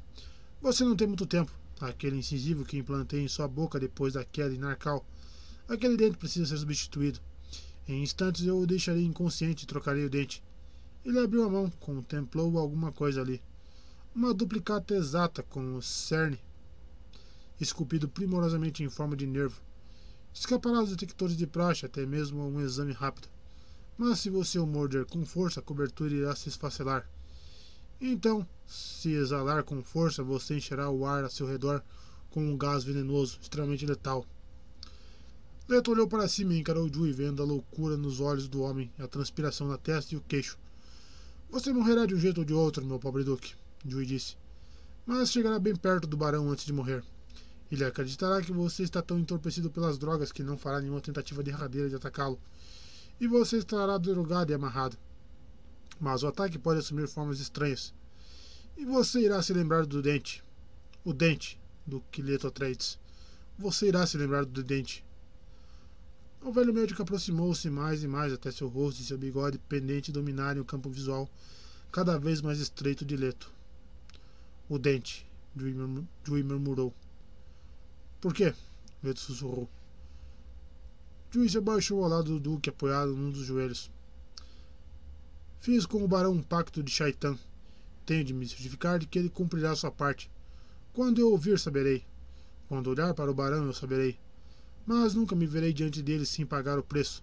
Você 0.60 0.84
não 0.84 0.94
tem 0.94 1.08
muito 1.08 1.26
tempo. 1.26 1.50
Aquele 1.80 2.16
incisivo 2.16 2.64
que 2.64 2.76
implantei 2.76 3.20
em 3.20 3.28
sua 3.28 3.48
boca 3.48 3.80
depois 3.80 4.12
da 4.12 4.24
queda 4.24 4.54
em 4.54 4.58
Narcal. 4.58 5.04
Aquele 5.66 5.96
dente 5.96 6.18
precisa 6.18 6.46
ser 6.46 6.58
substituído. 6.58 7.18
Em 7.88 8.02
instantes 8.02 8.44
eu 8.44 8.58
o 8.60 8.66
deixarei 8.66 9.04
inconsciente 9.04 9.64
e 9.64 9.66
trocarei 9.66 10.04
o 10.04 10.10
dente. 10.10 10.42
Ele 11.04 11.18
abriu 11.18 11.44
a 11.44 11.48
mão, 11.48 11.70
contemplou 11.80 12.58
alguma 12.58 12.92
coisa 12.92 13.20
ali. 13.20 13.42
Uma 14.14 14.34
duplicata 14.34 14.94
exata 14.94 15.42
com 15.42 15.76
o 15.76 15.82
cerne 15.82 16.38
esculpido 17.60 18.08
primorosamente 18.08 18.82
em 18.82 18.88
forma 18.88 19.16
de 19.16 19.26
nervo. 19.26 19.60
Escapará 20.32 20.78
aos 20.78 20.90
detectores 20.90 21.36
de 21.36 21.46
praxe, 21.46 21.84
até 21.84 22.06
mesmo 22.06 22.40
a 22.40 22.46
um 22.46 22.60
exame 22.60 22.92
rápido. 22.92 23.28
Mas 23.98 24.20
se 24.20 24.30
você 24.30 24.58
o 24.58 24.66
morder 24.66 25.04
com 25.04 25.26
força, 25.26 25.60
a 25.60 25.62
cobertura 25.62 26.14
irá 26.14 26.34
se 26.34 26.48
esfacelar. 26.48 27.08
Então, 28.00 28.46
se 28.66 29.10
exalar 29.10 29.62
com 29.62 29.82
força, 29.82 30.22
você 30.22 30.56
encherá 30.56 30.88
o 30.88 31.04
ar 31.04 31.24
a 31.24 31.28
seu 31.28 31.46
redor 31.46 31.82
com 32.30 32.42
um 32.42 32.56
gás 32.56 32.82
venenoso, 32.82 33.38
extremamente 33.42 33.84
letal. 33.84 34.24
Leto 35.68 35.90
olhou 35.90 36.08
para 36.08 36.28
cima 36.28 36.54
e 36.54 36.58
encarou 36.58 36.88
Dewey, 36.88 37.12
vendo 37.12 37.42
a 37.42 37.46
loucura 37.46 37.96
nos 37.96 38.20
olhos 38.20 38.48
do 38.48 38.62
homem, 38.62 38.90
a 38.98 39.06
transpiração 39.06 39.68
na 39.68 39.76
testa 39.76 40.14
e 40.14 40.16
o 40.16 40.22
queixo. 40.22 40.58
Você 41.50 41.72
morrerá 41.72 42.06
de 42.06 42.14
um 42.14 42.18
jeito 42.20 42.38
ou 42.38 42.44
de 42.44 42.54
outro, 42.54 42.86
meu 42.86 43.00
pobre 43.00 43.24
Duque, 43.24 43.54
Dewey 43.84 44.06
disse. 44.06 44.36
Mas 45.04 45.32
chegará 45.32 45.58
bem 45.58 45.74
perto 45.74 46.06
do 46.06 46.16
barão 46.16 46.48
antes 46.48 46.64
de 46.64 46.72
morrer. 46.72 47.02
Ele 47.72 47.84
acreditará 47.84 48.40
que 48.40 48.52
você 48.52 48.84
está 48.84 49.02
tão 49.02 49.18
entorpecido 49.18 49.68
pelas 49.68 49.98
drogas 49.98 50.30
que 50.30 50.44
não 50.44 50.56
fará 50.56 50.80
nenhuma 50.80 51.00
tentativa 51.00 51.42
derradeira 51.42 51.88
de 51.88 51.96
atacá-lo. 51.96 52.40
E 53.20 53.26
você 53.26 53.56
estará 53.56 53.98
drogado 53.98 54.52
e 54.52 54.54
amarrado. 54.54 54.96
Mas 55.98 56.22
o 56.22 56.28
ataque 56.28 56.56
pode 56.56 56.78
assumir 56.78 57.08
formas 57.08 57.40
estranhas. 57.40 57.92
E 58.76 58.84
você 58.84 59.20
irá 59.20 59.42
se 59.42 59.52
lembrar 59.52 59.86
do 59.86 60.00
dente. 60.00 60.44
O 61.04 61.12
dente 61.12 61.60
do 61.84 62.00
Quileto 62.12 62.46
Atreides. 62.46 62.96
Você 63.58 63.88
irá 63.88 64.06
se 64.06 64.16
lembrar 64.16 64.44
do 64.44 64.62
dente. 64.62 65.04
O 66.42 66.50
velho 66.50 66.72
médico 66.72 67.02
aproximou-se 67.02 67.68
mais 67.68 68.02
e 68.02 68.08
mais 68.08 68.32
até 68.32 68.50
seu 68.50 68.66
rosto 68.66 69.02
e 69.02 69.04
seu 69.04 69.18
bigode 69.18 69.58
pendente 69.68 70.10
dominarem 70.10 70.60
o 70.60 70.64
campo 70.64 70.88
visual 70.88 71.28
cada 71.92 72.18
vez 72.18 72.40
mais 72.40 72.58
estreito 72.58 73.04
de 73.04 73.14
Leto. 73.14 73.52
O 74.66 74.78
dente, 74.78 75.26
Dewey 75.54 76.42
murmurou. 76.42 76.94
Por 78.22 78.32
quê? 78.32 78.54
Leto 79.02 79.20
sussurrou. 79.20 79.68
Dewey 81.30 81.48
se 81.48 81.58
abaixou 81.58 82.02
ao 82.02 82.08
lado 82.08 82.32
do 82.32 82.40
Duque, 82.40 82.70
apoiado 82.70 83.14
num 83.14 83.30
dos 83.30 83.44
joelhos. 83.44 83.90
Fiz 85.60 85.84
com 85.84 86.02
o 86.02 86.08
barão 86.08 86.32
um 86.32 86.42
pacto 86.42 86.82
de 86.82 86.90
Shaitan. 86.90 87.36
Tenho 88.06 88.24
de 88.24 88.32
me 88.32 88.48
certificar 88.48 88.98
de 88.98 89.06
que 89.06 89.18
ele 89.18 89.28
cumprirá 89.28 89.76
sua 89.76 89.90
parte. 89.90 90.30
Quando 90.94 91.20
eu 91.20 91.30
ouvir, 91.30 91.58
saberei. 91.58 92.02
Quando 92.66 92.88
olhar 92.88 93.12
para 93.12 93.30
o 93.30 93.34
barão, 93.34 93.66
eu 93.66 93.74
saberei 93.74 94.18
mas 94.92 95.14
nunca 95.14 95.36
me 95.36 95.46
verei 95.46 95.72
diante 95.72 96.02
dele 96.02 96.26
sem 96.26 96.44
pagar 96.44 96.76
o 96.76 96.82
preço. 96.82 97.22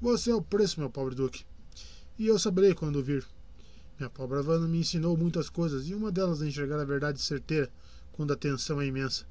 Você 0.00 0.30
é 0.30 0.34
o 0.36 0.40
preço, 0.40 0.78
meu 0.78 0.88
pobre 0.88 1.16
Duque. 1.16 1.44
E 2.16 2.28
eu 2.28 2.38
saberei 2.38 2.76
quando 2.76 3.02
vir. 3.02 3.26
Minha 3.98 4.08
pobre 4.08 4.38
Havana 4.38 4.68
me 4.68 4.78
ensinou 4.78 5.16
muitas 5.16 5.50
coisas, 5.50 5.88
e 5.88 5.96
uma 5.96 6.12
delas 6.12 6.40
é 6.40 6.46
enxergar 6.46 6.78
a 6.78 6.84
verdade 6.84 7.20
certeira 7.20 7.68
quando 8.12 8.32
a 8.32 8.36
tensão 8.36 8.80
é 8.80 8.86
imensa. 8.86 9.26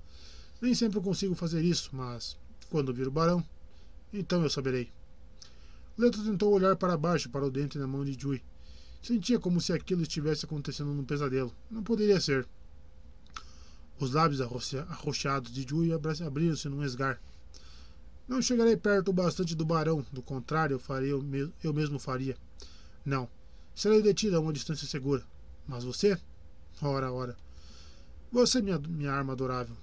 Nem 0.62 0.76
sempre 0.76 1.00
consigo 1.00 1.34
fazer 1.34 1.64
isso, 1.64 1.96
mas 1.96 2.38
quando 2.70 2.94
vir 2.94 3.08
o 3.08 3.12
barão, 3.12 3.42
então 4.12 4.44
eu 4.44 4.50
saberei. 4.50 4.92
Leto 5.98 6.22
tentou 6.26 6.52
olhar 6.52 6.76
para 6.76 6.98
baixo 6.98 7.30
para 7.30 7.46
o 7.46 7.50
dente 7.50 7.78
na 7.78 7.88
mão 7.88 8.04
de 8.04 8.20
Jui. 8.20 8.44
Sentia 9.02 9.40
como 9.40 9.62
se 9.62 9.72
aquilo 9.72 10.02
estivesse 10.02 10.44
acontecendo 10.44 10.94
num 10.94 11.06
pesadelo. 11.06 11.56
Não 11.70 11.82
poderia 11.82 12.20
ser. 12.20 12.46
Os 13.98 14.12
lábios 14.12 14.42
arroxeados 14.42 15.54
de 15.54 15.66
Jui 15.66 15.92
abriram-se 15.94 16.68
num 16.68 16.84
esgar. 16.84 17.18
Não 18.28 18.42
chegarei 18.42 18.78
perto 18.78 19.10
o 19.10 19.14
bastante 19.14 19.56
do 19.56 19.66
barão, 19.66 20.06
do 20.12 20.22
contrário, 20.22 20.76
eu, 20.76 20.80
faria, 20.80 21.12
eu 21.64 21.74
mesmo 21.74 22.00
faria. 22.00 22.38
Não. 23.06 23.30
Serei 23.76 24.02
detido 24.02 24.38
a 24.38 24.40
uma 24.40 24.54
distância 24.54 24.88
segura. 24.88 25.24
Mas 25.68 25.84
você? 25.84 26.18
Ora, 26.82 27.12
ora. 27.12 27.36
Você 28.32 28.62
minha, 28.62 28.80
minha 28.80 29.12
arma 29.12 29.34
adorável. 29.34 29.76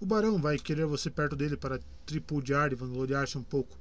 O 0.00 0.06
barão 0.06 0.40
vai 0.40 0.58
querer 0.58 0.86
você 0.86 1.10
perto 1.10 1.36
dele 1.36 1.56
para 1.56 1.80
tripudiar 2.06 2.72
e 2.72 2.74
vangloriar-se 2.74 3.36
um 3.36 3.42
pouco. 3.42 3.78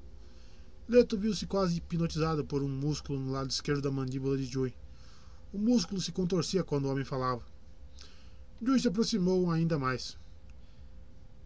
Leto 0.87 1.17
viu-se 1.17 1.45
quase 1.45 1.77
hipnotizado 1.77 2.43
por 2.43 2.61
um 2.61 2.67
músculo 2.67 3.19
no 3.19 3.31
lado 3.31 3.49
esquerdo 3.49 3.81
da 3.81 3.91
mandíbula 3.91 4.37
de 4.37 4.45
Joey. 4.45 4.73
O 5.53 5.57
músculo 5.57 6.01
se 6.01 6.11
contorcia 6.11 6.63
quando 6.63 6.85
o 6.85 6.91
homem 6.91 7.05
falava. 7.05 7.41
Joey 8.61 8.79
se 8.79 8.87
aproximou 8.87 9.49
ainda 9.49 9.79
mais. 9.79 10.17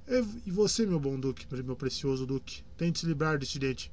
E 0.06 0.52
você, 0.52 0.86
meu 0.86 1.00
bom 1.00 1.18
duque, 1.18 1.46
meu 1.64 1.76
precioso 1.76 2.26
duque, 2.26 2.62
tente 2.78 3.00
se 3.00 3.06
livrar 3.06 3.40
deste 3.40 3.58
dente. 3.58 3.92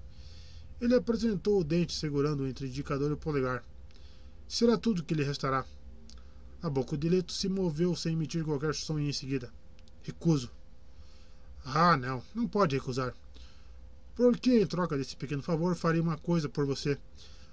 Ele 0.81 0.95
apresentou 0.95 1.61
o 1.61 1.65
dente 1.65 1.93
segurando 1.93 2.47
entre 2.47 2.65
o 2.65 2.69
indicador 2.69 3.11
e 3.11 3.15
o 3.15 3.17
polegar. 3.17 3.63
Será 4.49 4.77
tudo 4.77 5.05
que 5.05 5.15
lhe 5.15 5.23
restará. 5.23 5.65
A 6.63 6.69
boca 6.69 6.97
de 6.97 7.09
Leto 7.09 7.33
se 7.33 7.49
moveu 7.49 7.95
sem 7.95 8.15
emitir 8.15 8.45
qualquer 8.45 8.75
som 8.75 8.99
e 8.99 9.09
em 9.09 9.13
seguida. 9.13 9.53
Recuso. 10.03 10.51
Ah, 11.65 11.97
não, 11.97 12.23
não 12.35 12.49
pode 12.49 12.75
recusar. 12.75 13.15
Porque, 14.17 14.61
em 14.61 14.67
troca 14.67 14.97
desse 14.97 15.17
pequeno 15.17 15.43
favor, 15.43 15.77
farei 15.77 16.01
uma 16.01 16.19
coisa 16.19 16.49
por 16.49 16.67
você. 16.67 16.99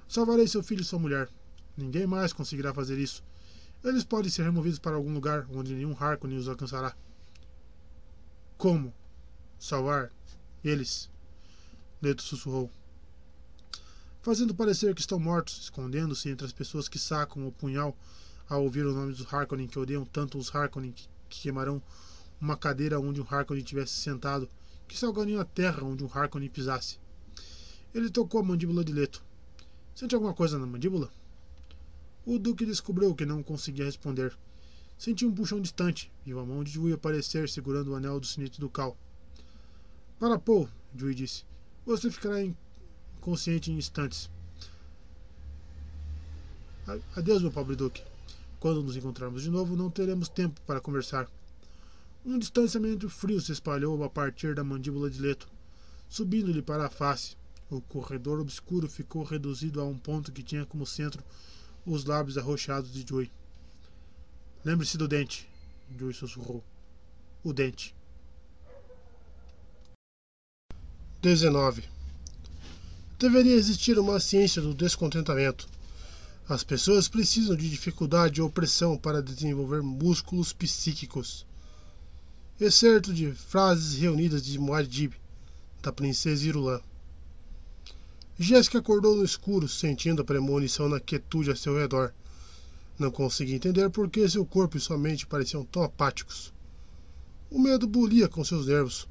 Salvarei 0.08 0.48
seu 0.48 0.64
filho 0.64 0.82
e 0.82 0.86
sua 0.86 1.00
mulher. 1.00 1.30
Ninguém 1.78 2.08
mais 2.08 2.34
conseguirá 2.34 2.74
fazer 2.74 2.98
isso. 2.98 3.24
Eles 3.84 4.04
podem 4.04 4.32
ser 4.32 4.44
removidos 4.44 4.80
para 4.80 4.96
algum 4.96 5.14
lugar 5.14 5.46
onde 5.52 5.76
nenhum 5.76 5.96
Harkonnen 5.98 6.40
os 6.40 6.50
alcançará. 6.50 6.96
Como? 8.58 8.92
Salvar 9.60 10.12
eles? 10.64 11.12
Leto 12.02 12.24
sussurrou. 12.24 12.72
Fazendo 14.24 14.56
parecer 14.56 14.96
que 14.96 15.02
estão 15.02 15.20
mortos, 15.20 15.60
escondendo-se 15.60 16.28
entre 16.28 16.46
as 16.46 16.52
pessoas 16.52 16.90
que 16.90 16.98
sacam 16.98 17.48
o 17.48 17.52
punhal 17.52 17.96
ao 18.50 18.64
ouvir 18.64 18.84
o 18.84 18.94
nome 18.94 19.14
dos 19.14 19.32
Harkonnen 19.32 19.68
que 19.68 19.78
odeiam 19.78 20.04
tanto 20.06 20.40
os 20.40 20.54
Harkonnen 20.54 20.92
que 20.92 21.08
queimarão 21.30 21.80
uma 22.42 22.58
cadeira 22.58 23.00
onde 23.00 23.22
um 23.22 23.28
Harkonnen 23.30 23.64
tivesse 23.64 23.94
sentado, 23.94 24.50
que 24.88 24.98
salgariam 24.98 25.40
a 25.40 25.46
terra 25.46 25.84
onde 25.84 26.04
um 26.04 26.10
Harkonnen 26.12 26.50
pisasse. 26.50 27.00
Ele 27.94 28.10
tocou 28.10 28.40
a 28.40 28.44
mandíbula 28.44 28.84
de 28.84 28.92
Leto. 28.92 29.24
Sente 29.94 30.16
alguma 30.16 30.34
coisa 30.34 30.58
na 30.58 30.66
mandíbula? 30.66 31.12
O 32.26 32.40
Duque 32.40 32.66
descobriu 32.66 33.14
que 33.14 33.26
não 33.26 33.44
conseguia 33.44 33.86
responder. 33.86 34.36
Sentiu 34.98 35.30
um 35.30 35.34
puxão 35.34 35.62
distante. 35.62 36.12
Viu 36.26 36.40
a 36.40 36.46
mão 36.46 36.64
de 36.64 36.72
Jui 36.72 36.92
aparecer 36.92 37.48
segurando 37.48 37.92
o 37.92 37.96
anel 37.96 38.20
do 38.20 38.26
sinete 38.26 38.60
do 38.60 38.70
Cal. 38.70 38.98
Para 40.20 40.40
Paul, 40.40 40.68
Jui 40.96 41.14
disse. 41.14 41.44
Você 41.86 42.10
ficará 42.10 42.42
inconsciente 42.42 43.72
em 43.72 43.78
instantes. 43.78 44.30
Adeus, 47.16 47.42
meu 47.42 47.52
pobre 47.52 47.76
Duque. 47.76 48.02
Quando 48.60 48.82
nos 48.82 48.96
encontrarmos 48.96 49.44
de 49.44 49.50
novo, 49.50 49.76
não 49.76 49.90
teremos 49.90 50.30
tempo 50.30 50.60
para 50.66 50.82
conversar. 50.82 51.30
Um 52.26 52.40
distanciamento 52.40 53.10
frio 53.10 53.40
se 53.40 53.52
espalhou 53.52 54.04
a 54.04 54.10
partir 54.10 54.56
da 54.56 54.64
mandíbula 54.64 55.10
de 55.10 55.22
Leto, 55.22 55.48
subindo-lhe 56.10 56.62
para 56.62 56.88
a 56.88 56.90
face. 56.90 57.38
O 57.70 57.82
corredor 57.82 58.40
obscuro 58.40 58.90
ficou 58.90 59.24
reduzido 59.24 59.80
a 59.80 59.86
um 59.86 59.98
ponto 59.98 60.32
que 60.32 60.42
tinha 60.42 60.66
como 60.66 60.86
centro 60.86 61.24
os 61.86 62.04
lábios 62.06 62.38
arroxeados 62.38 62.92
de 62.92 63.06
Joey. 63.08 63.32
Lembre-se 64.66 64.98
do 64.98 65.08
dente, 65.08 65.48
Joey 65.98 66.14
sussurrou. 66.14 66.64
O 67.44 67.54
dente. 67.54 67.96
19. 71.22 71.84
Deveria 73.20 73.56
existir 73.56 73.98
uma 73.98 74.20
ciência 74.20 74.62
do 74.62 74.74
descontentamento. 74.74 75.68
As 76.48 76.64
pessoas 76.64 77.08
precisam 77.08 77.56
de 77.56 77.70
dificuldade 77.70 78.40
e 78.40 78.44
opressão 78.44 78.98
para 78.98 79.22
desenvolver 79.22 79.82
músculos 79.82 80.54
psíquicos. 80.54 81.46
Excerto 82.60 83.14
de 83.14 83.32
frases 83.34 84.00
reunidas 84.00 84.44
de 84.44 84.58
Muad'Dib, 84.58 85.14
da 85.82 85.92
princesa 85.92 86.48
Irulã. 86.48 86.80
Jéssica 88.40 88.80
acordou 88.80 89.16
no 89.16 89.26
escuro, 89.26 89.68
sentindo 89.68 90.22
a 90.22 90.26
premonição 90.26 90.88
na 90.88 91.00
quietude 91.00 91.52
a 91.52 91.56
seu 91.56 91.78
redor. 91.78 92.14
Não 93.00 93.12
conseguia 93.12 93.56
entender 93.56 93.90
por 93.92 94.10
que 94.10 94.28
seu 94.28 94.46
corpo 94.46 94.76
e 94.76 94.80
sua 94.80 94.98
mente 94.98 95.28
pareciam 95.28 95.64
tão 95.64 95.84
apáticos. 95.84 96.52
O 97.52 97.60
medo 97.60 97.88
bulia 97.88 98.28
com 98.28 98.44
seus 98.44 98.68
nervos. 98.68 99.08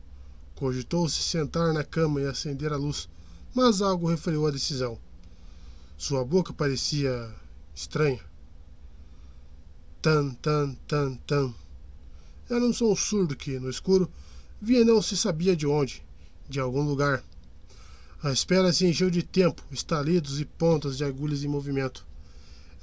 Cogitou 0.57 1.09
se 1.09 1.23
sentar 1.23 1.73
na 1.73 1.85
cama 1.85 2.21
e 2.21 2.27
acender 2.27 2.73
a 2.73 2.77
luz, 2.77 3.09
mas 3.55 3.81
algo 3.81 4.11
refreou 4.11 4.47
a 4.47 4.51
decisão. 4.51 4.99
Sua 5.97 6.25
boca 6.25 6.53
parecia 6.53 7.33
estranha. 7.75 8.21
Tan, 10.03 10.31
tan, 10.35 10.75
tan, 10.87 11.15
tan. 11.27 11.55
Era 12.51 12.65
um 12.65 12.73
som 12.73 12.95
surdo 12.95 13.37
que, 13.37 13.59
no 13.59 13.71
escuro, 13.71 14.11
via 14.61 14.85
não 14.85 15.01
se 15.01 15.17
sabia 15.17 15.57
de 15.57 15.67
onde, 15.67 16.03
de 16.49 16.59
algum 16.59 16.83
lugar. 16.83 17.23
A 18.23 18.33
espera 18.33 18.73
se 18.73 18.87
encheu 18.87 19.11
de 19.11 19.23
tempo, 19.23 19.63
estalidos 19.71 20.41
e 20.41 20.45
pontas 20.45 20.97
de 20.97 21.05
agulhas 21.05 21.45
em 21.45 21.49
movimento. 21.49 22.07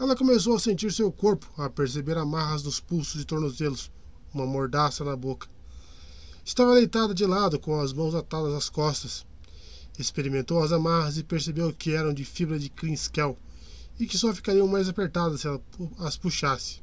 Ela 0.03 0.17
começou 0.17 0.57
a 0.57 0.59
sentir 0.59 0.91
seu 0.91 1.09
corpo, 1.09 1.49
a 1.55 1.69
perceber 1.69 2.17
amarras 2.17 2.61
nos 2.61 2.77
pulsos 2.77 3.21
e 3.21 3.25
tornozelos, 3.25 3.89
uma 4.33 4.45
mordaça 4.45 5.01
na 5.01 5.15
boca. 5.15 5.47
Estava 6.43 6.75
deitada 6.75 7.13
de 7.13 7.25
lado, 7.25 7.57
com 7.57 7.79
as 7.79 7.93
mãos 7.93 8.13
atadas 8.13 8.53
às 8.53 8.69
costas. 8.69 9.25
Experimentou 9.97 10.61
as 10.61 10.73
amarras 10.73 11.17
e 11.17 11.23
percebeu 11.23 11.71
que 11.71 11.93
eram 11.93 12.13
de 12.13 12.25
fibra 12.25 12.59
de 12.59 12.69
criskel 12.69 13.37
e 13.97 14.05
que 14.05 14.17
só 14.17 14.33
ficariam 14.33 14.67
mais 14.67 14.89
apertadas 14.89 15.39
se 15.39 15.47
ela 15.47 15.63
as 15.99 16.17
puxasse. 16.17 16.81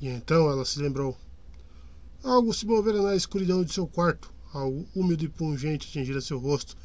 E 0.00 0.08
então 0.08 0.50
ela 0.50 0.64
se 0.64 0.80
lembrou. 0.80 1.14
Algo 2.24 2.54
se 2.54 2.64
movera 2.64 3.02
na 3.02 3.14
escuridão 3.14 3.62
de 3.62 3.74
seu 3.74 3.86
quarto, 3.86 4.32
algo 4.54 4.88
úmido 4.94 5.22
e 5.22 5.28
pungente 5.28 5.86
atingira 5.86 6.22
seu 6.22 6.38
rosto, 6.38 6.78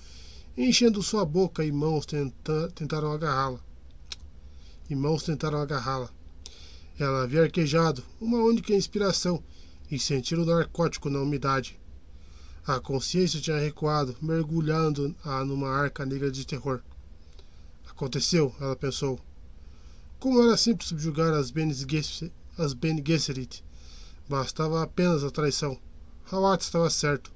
enchendo 0.57 1.01
sua 1.01 1.23
boca 1.23 1.63
e 1.63 1.71
mãos 1.71 2.05
tenta 2.05 2.69
tentaram 2.75 3.13
agarrá-la 3.13 3.61
e 4.91 4.95
mãos 4.95 5.23
tentaram 5.23 5.61
agarrá-la. 5.61 6.09
Ela 6.99 7.23
havia 7.23 7.43
arquejado, 7.43 8.03
uma 8.19 8.39
única 8.39 8.73
inspiração, 8.73 9.41
e 9.89 9.97
sentiram 9.97 10.43
o 10.43 10.45
narcótico 10.45 11.09
na 11.09 11.21
umidade. 11.21 11.79
A 12.67 12.77
consciência 12.79 13.39
tinha 13.39 13.57
recuado, 13.57 14.15
mergulhando-a 14.21 15.45
numa 15.45 15.69
arca 15.69 16.05
negra 16.05 16.29
de 16.29 16.45
terror. 16.45 16.81
Aconteceu, 17.89 18.53
ela 18.59 18.75
pensou. 18.75 19.19
Como 20.19 20.41
era 20.43 20.57
simples 20.57 20.89
subjugar 20.89 21.33
as 21.33 21.51
Bene 21.51 21.73
Gesserit. 23.03 23.63
Bastava 24.27 24.83
apenas 24.83 25.23
a 25.23 25.31
traição. 25.31 25.79
Hawat 26.29 26.63
estava 26.63 26.89
certo. 26.89 27.31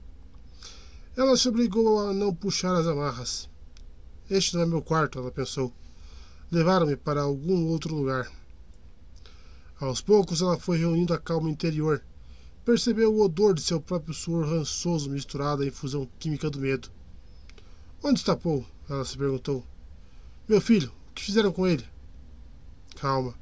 Ela 1.15 1.37
se 1.37 1.47
obrigou 1.47 2.07
a 2.07 2.13
não 2.13 2.35
puxar 2.35 2.75
as 2.75 2.85
amarras. 2.85 3.49
Este 4.29 4.55
não 4.55 4.63
é 4.63 4.65
meu 4.65 4.81
quarto, 4.81 5.19
ela 5.19 5.31
pensou. 5.31 5.73
Levaram-me 6.51 6.95
para 6.95 7.21
algum 7.21 7.65
outro 7.67 7.95
lugar. 7.95 8.31
Aos 9.79 9.99
poucos 9.99 10.41
ela 10.41 10.59
foi 10.59 10.77
reunindo 10.77 11.13
a 11.13 11.17
calma 11.17 11.49
interior. 11.49 12.03
Percebeu 12.63 13.13
o 13.13 13.21
odor 13.21 13.55
de 13.55 13.61
seu 13.61 13.81
próprio 13.81 14.13
suor 14.13 14.47
rançoso 14.47 15.09
misturado 15.09 15.63
à 15.63 15.65
infusão 15.65 16.07
química 16.19 16.49
do 16.49 16.59
medo. 16.59 16.89
Onde 18.03 18.19
está 18.19 18.37
Paul? 18.37 18.65
Ela 18.87 19.03
se 19.03 19.17
perguntou. 19.17 19.65
Meu 20.47 20.61
filho, 20.61 20.93
o 21.09 21.13
que 21.15 21.23
fizeram 21.23 21.51
com 21.51 21.65
ele? 21.65 21.83
Calma. 22.95 23.33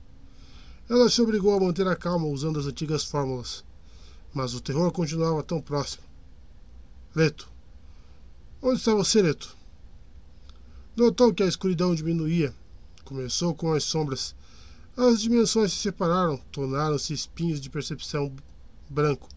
Ela 0.89 1.09
se 1.09 1.21
obrigou 1.21 1.53
a 1.55 1.59
manter 1.59 1.87
a 1.87 1.97
calma 1.97 2.27
usando 2.27 2.57
as 2.57 2.65
antigas 2.65 3.03
fórmulas. 3.03 3.65
Mas 4.33 4.53
o 4.53 4.61
terror 4.61 4.91
continuava 4.93 5.43
tão 5.43 5.61
próximo. 5.61 6.03
Leto. 7.13 7.49
Onde 8.61 8.79
está 8.79 8.93
você, 8.95 9.21
Leto? 9.21 9.55
Notou 10.95 11.33
que 11.33 11.43
a 11.43 11.47
escuridão 11.47 11.93
diminuía 11.93 12.53
Começou 13.03 13.53
com 13.53 13.73
as 13.73 13.83
sombras. 13.83 14.33
As 14.95 15.21
dimensões 15.21 15.73
se 15.73 15.79
separaram, 15.79 16.37
tornaram-se 16.51 17.13
espinhos 17.13 17.59
de 17.59 17.69
percepção 17.69 18.33
branco. 18.89 19.27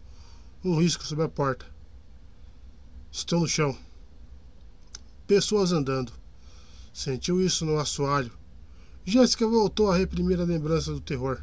Um 0.63 0.79
risco 0.79 1.03
sob 1.03 1.21
a 1.23 1.27
porta. 1.29 1.65
Estão 3.11 3.41
no 3.41 3.47
chão. 3.47 3.77
Pessoas 5.25 5.71
andando. 5.71 6.13
Sentiu 6.93 7.41
isso 7.41 7.65
no 7.65 7.77
assoalho. 7.77 8.31
Jéssica 9.03 9.47
voltou 9.47 9.91
a 9.91 9.95
reprimir 9.97 10.39
a 10.39 10.43
lembrança 10.43 10.91
do 10.91 11.01
terror. 11.01 11.41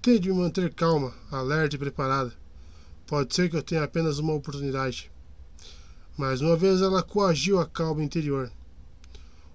Tente 0.00 0.28
me 0.28 0.34
manter 0.34 0.72
calma, 0.74 1.14
alerta 1.30 1.76
e 1.76 1.78
preparada. 1.78 2.32
Pode 3.06 3.34
ser 3.34 3.50
que 3.50 3.56
eu 3.56 3.62
tenha 3.62 3.84
apenas 3.84 4.18
uma 4.18 4.32
oportunidade. 4.32 5.10
Mais 6.16 6.40
uma 6.40 6.56
vez 6.56 6.80
ela 6.80 7.02
coagiu 7.02 7.60
a 7.60 7.66
calma 7.66 8.02
interior. 8.02 8.50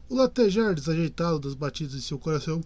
O 0.09 0.15
latejar 0.15 0.73
desajeitado 0.73 1.38
das 1.38 1.53
batidas 1.53 1.91
de 1.91 2.01
seu 2.01 2.17
coração 2.17 2.61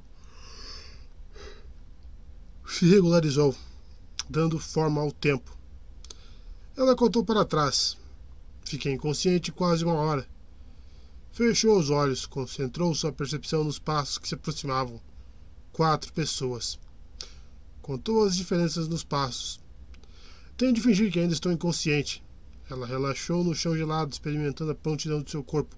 se 2.68 2.86
regularizou, 2.86 3.56
dando 4.30 4.60
forma 4.60 5.02
ao 5.02 5.12
tempo. 5.12 5.58
Ela 6.78 6.96
contou 6.96 7.26
para 7.26 7.44
trás. 7.44 7.98
Fiquei 8.64 8.94
inconsciente 8.94 9.52
quase 9.52 9.84
uma 9.84 9.96
hora. 9.96 10.28
Fechou 11.32 11.80
os 11.80 11.90
olhos, 11.90 12.28
concentrou 12.28 12.94
sua 12.94 13.12
percepção 13.12 13.64
nos 13.64 13.80
passos 13.80 14.20
que 14.20 14.28
se 14.28 14.36
aproximavam. 14.36 15.02
Quatro 15.72 16.14
pessoas. 16.14 16.80
Contou 17.82 18.24
as 18.24 18.36
diferenças 18.36 18.88
nos 18.88 19.04
passos. 19.04 19.60
Tenho 20.56 20.74
de 20.74 20.82
fingir 20.82 21.12
que 21.12 21.20
ainda 21.20 21.34
estou 21.34 21.52
inconsciente. 21.52 22.24
Ela 22.70 22.86
relaxou 22.86 23.44
no 23.44 23.56
chão 23.56 23.76
gelado, 23.76 24.12
experimentando 24.12 24.72
a 24.72 24.76
prontidão 24.76 25.24
do 25.24 25.30
seu 25.30 25.44
corpo. 25.44 25.76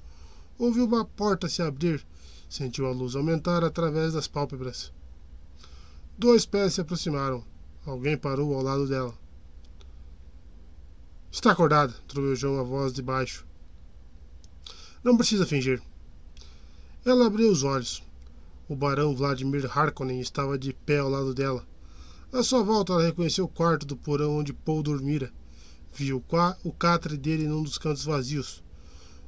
Ouviu 0.57 0.85
uma 0.85 1.03
porta 1.03 1.49
se 1.49 1.61
abrir. 1.61 2.05
Sentiu 2.49 2.85
a 2.85 2.91
luz 2.91 3.15
aumentar 3.15 3.63
através 3.63 4.13
das 4.13 4.27
pálpebras. 4.27 4.91
Dois 6.17 6.45
pés 6.45 6.75
se 6.75 6.81
aproximaram. 6.81 7.43
Alguém 7.85 8.15
parou 8.15 8.53
ao 8.53 8.61
lado 8.61 8.87
dela. 8.87 9.13
Está 11.31 11.51
acordada, 11.51 11.93
trovejou 12.07 12.59
a 12.59 12.63
voz 12.63 12.93
de 12.93 13.01
baixo. 13.01 13.45
Não 15.03 15.17
precisa 15.17 15.45
fingir. 15.45 15.81
Ela 17.03 17.25
abriu 17.25 17.51
os 17.51 17.63
olhos. 17.63 18.03
O 18.69 18.75
barão 18.75 19.15
Vladimir 19.15 19.65
Harkonnen 19.77 20.21
estava 20.21 20.57
de 20.57 20.71
pé 20.71 20.99
ao 20.99 21.09
lado 21.09 21.33
dela. 21.33 21.67
À 22.31 22.41
sua 22.41 22.63
volta, 22.63 22.93
ela 22.93 23.03
reconheceu 23.03 23.45
o 23.45 23.49
quarto 23.49 23.85
do 23.85 23.97
porão 23.97 24.37
onde 24.37 24.53
Paul 24.53 24.81
dormira. 24.81 25.33
Viu 25.93 26.23
o 26.63 26.71
catre 26.71 27.17
dele 27.17 27.47
num 27.47 27.61
dos 27.61 27.77
cantos 27.77 28.05
vazios. 28.05 28.62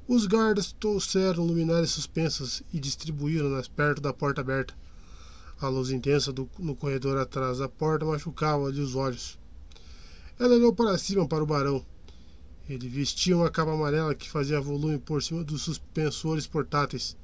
Os 0.08 0.28
guardas 0.28 0.72
trouxeram 0.72 1.44
luminárias 1.44 1.90
suspensas 1.90 2.62
e 2.72 2.80
distribuíram-nas 2.80 3.68
perto 3.68 4.00
da 4.00 4.14
porta 4.14 4.40
aberta. 4.40 4.76
A 5.60 5.68
luz 5.68 5.90
intensa 5.90 6.32
do, 6.32 6.48
no 6.60 6.76
corredor 6.76 7.18
atrás 7.18 7.58
da 7.58 7.68
porta 7.68 8.06
machucava-lhe 8.06 8.80
os 8.80 8.94
olhos. 8.94 9.40
Ela 10.38 10.54
olhou 10.54 10.72
para 10.72 10.96
cima 11.00 11.28
para 11.28 11.44
o 11.44 11.48
barão. 11.48 11.84
Ele 12.70 12.88
vestia 12.88 13.36
uma 13.36 13.50
capa 13.50 13.74
amarela 13.74 14.14
que 14.14 14.30
fazia 14.30 14.62
volume 14.62 15.00
por 15.00 15.24
cima 15.24 15.44
dos 15.44 15.64
suspensores 15.64 16.46
portáteis. 16.46 17.18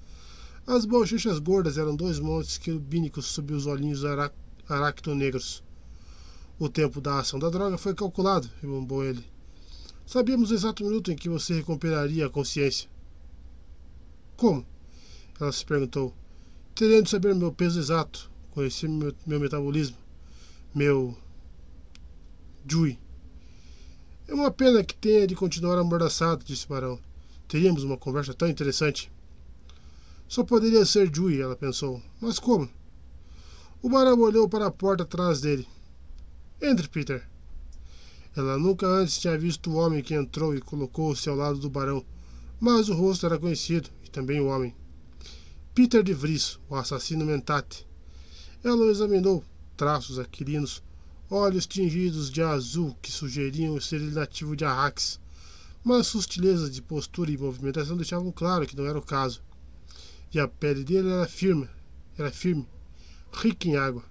As 0.65 0.83
bochechas 0.83 1.38
gordas 1.38 1.78
eram 1.78 1.96
dois 1.96 2.17
montes 2.17 2.58
querubínicos 2.58 3.28
sob 3.28 3.53
os 3.53 3.67
olhinhos 3.67 4.03
ara 4.03 4.33
aractonegros. 4.67 5.64
O 6.58 6.67
tempo 6.67 6.99
da 6.99 7.19
ação 7.19 7.38
da 7.38 7.49
droga 7.51 7.78
foi 7.78 7.94
calculado, 7.94 8.49
rebombou 8.60 9.03
ele. 9.03 9.24
Sabíamos 10.11 10.51
o 10.51 10.53
exato 10.53 10.83
minuto 10.83 11.10
em 11.10 11.15
que 11.15 11.29
você 11.29 11.53
recuperaria 11.53 12.26
a 12.26 12.29
consciência. 12.29 12.90
Como? 14.35 14.65
Ela 15.40 15.53
se 15.53 15.65
perguntou. 15.65 16.13
Teria 16.76 17.01
de 17.01 17.10
saber 17.10 17.33
meu 17.33 17.49
peso 17.53 17.79
exato, 17.79 18.29
conhecer 18.49 18.90
meu, 18.90 19.15
meu 19.26 19.40
metabolismo, 19.40 19.95
meu. 20.76 21.17
Jui. 22.67 22.99
É 24.27 24.33
uma 24.33 24.51
pena 24.51 24.83
que 24.83 24.95
tenha 24.95 25.26
de 25.26 25.33
continuar 25.33 25.79
amordaçado, 25.79 26.44
disse 26.44 26.67
Barão. 26.67 26.99
Teríamos 27.47 27.85
uma 27.85 27.95
conversa 27.95 28.33
tão 28.33 28.49
interessante. 28.49 29.10
Só 30.27 30.44
poderia 30.44 30.85
ser 30.85 31.10
Jui, 31.15 31.40
ela 31.40 31.56
pensou. 31.56 32.01
Mas 32.19 32.38
como? 32.38 32.69
O 33.81 33.88
Barão 33.88 34.19
olhou 34.19 34.49
para 34.49 34.65
a 34.65 34.72
porta 34.72 35.03
atrás 35.03 35.40
dele. 35.40 35.65
Entre, 36.61 36.90
Peter. 36.90 37.31
Ela 38.33 38.58
nunca 38.58 38.88
antes 38.88 39.19
tinha 39.19 39.38
visto 39.38 39.69
o 39.69 39.76
homem 39.76 40.01
que 40.01 40.14
entrou 40.14 40.56
e 40.56 40.62
colocou-se 40.62 41.28
ao 41.28 41.35
lado 41.35 41.60
do 41.60 41.69
barão, 41.69 42.06
mas 42.60 42.88
o 42.88 42.94
rosto 42.94 43.26
era 43.26 43.38
conhecido, 43.38 43.90
e 44.06 44.10
também 44.10 44.40
o 44.40 44.47
homem. 44.47 44.74
Peter 45.76 46.01
de 46.01 46.14
Vries, 46.14 46.58
o 46.69 46.76
assassino 46.76 47.26
Mentate. 47.26 47.85
Ela 48.64 48.85
o 48.85 48.90
examinou, 48.90 49.44
traços 49.76 50.17
aquilinos, 50.17 50.81
olhos 51.30 51.65
tingidos 51.65 52.31
de 52.31 52.42
azul 52.42 52.96
que 53.01 53.12
sugeriam 53.12 53.80
ser 53.81 53.99
nativo 53.99 54.56
de 54.56 54.64
Arrax, 54.64 55.19
mas 55.83 56.08
sutilezas 56.08 56.72
de 56.72 56.81
postura 56.81 57.31
e 57.31 57.38
movimentação 57.38 57.97
deixavam 57.97 58.31
claro 58.31 58.65
que 58.65 58.78
não 58.78 58.85
era 58.85 58.99
o 58.99 59.06
caso. 59.06 59.42
E 60.33 60.40
a 60.40 60.47
pele 60.47 60.85
dele 60.85 61.10
era 61.10 61.28
firme, 61.28 61.67
era 62.17 62.31
firme, 62.31 62.65
rica 63.33 63.67
em 63.67 63.76
água. 63.76 64.03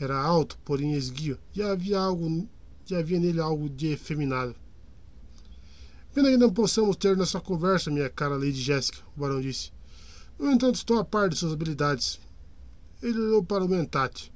Era 0.00 0.18
alto, 0.18 0.58
porém 0.64 0.94
esguio, 0.94 1.38
e 1.54 1.62
havia 1.62 1.98
algo, 1.98 2.48
e 2.90 2.94
havia 2.94 3.18
nele 3.18 3.40
algo 3.40 3.68
de 3.68 3.88
efeminado. 3.88 4.54
Pena 6.14 6.30
que 6.30 6.36
não 6.36 6.52
possamos 6.52 6.96
ter 6.96 7.16
nossa 7.16 7.40
conversa, 7.40 7.90
minha 7.90 8.08
cara 8.08 8.36
Lady 8.36 8.60
Jéssica, 8.60 8.98
o 9.16 9.20
barão 9.20 9.40
disse. 9.40 9.70
No 10.38 10.50
entanto, 10.50 10.76
estou 10.76 10.98
a 10.98 11.04
par 11.04 11.28
de 11.28 11.36
suas 11.36 11.52
habilidades. 11.52 12.18
Ele 13.02 13.18
olhou 13.18 13.44
para 13.44 13.64
o 13.64 13.68
Mentate. 13.68 14.32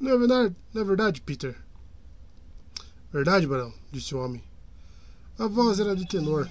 Não 0.00 0.12
é 0.12 0.18
verdade, 0.18 0.56
não 0.72 0.82
é 0.82 0.84
verdade 0.84 1.20
Peter? 1.20 1.56
Verdade, 3.12 3.46
Barão, 3.46 3.72
disse 3.90 4.14
o 4.14 4.18
homem. 4.18 4.42
A 5.38 5.46
voz 5.46 5.80
era 5.80 5.96
de 5.96 6.06
tenor. 6.06 6.48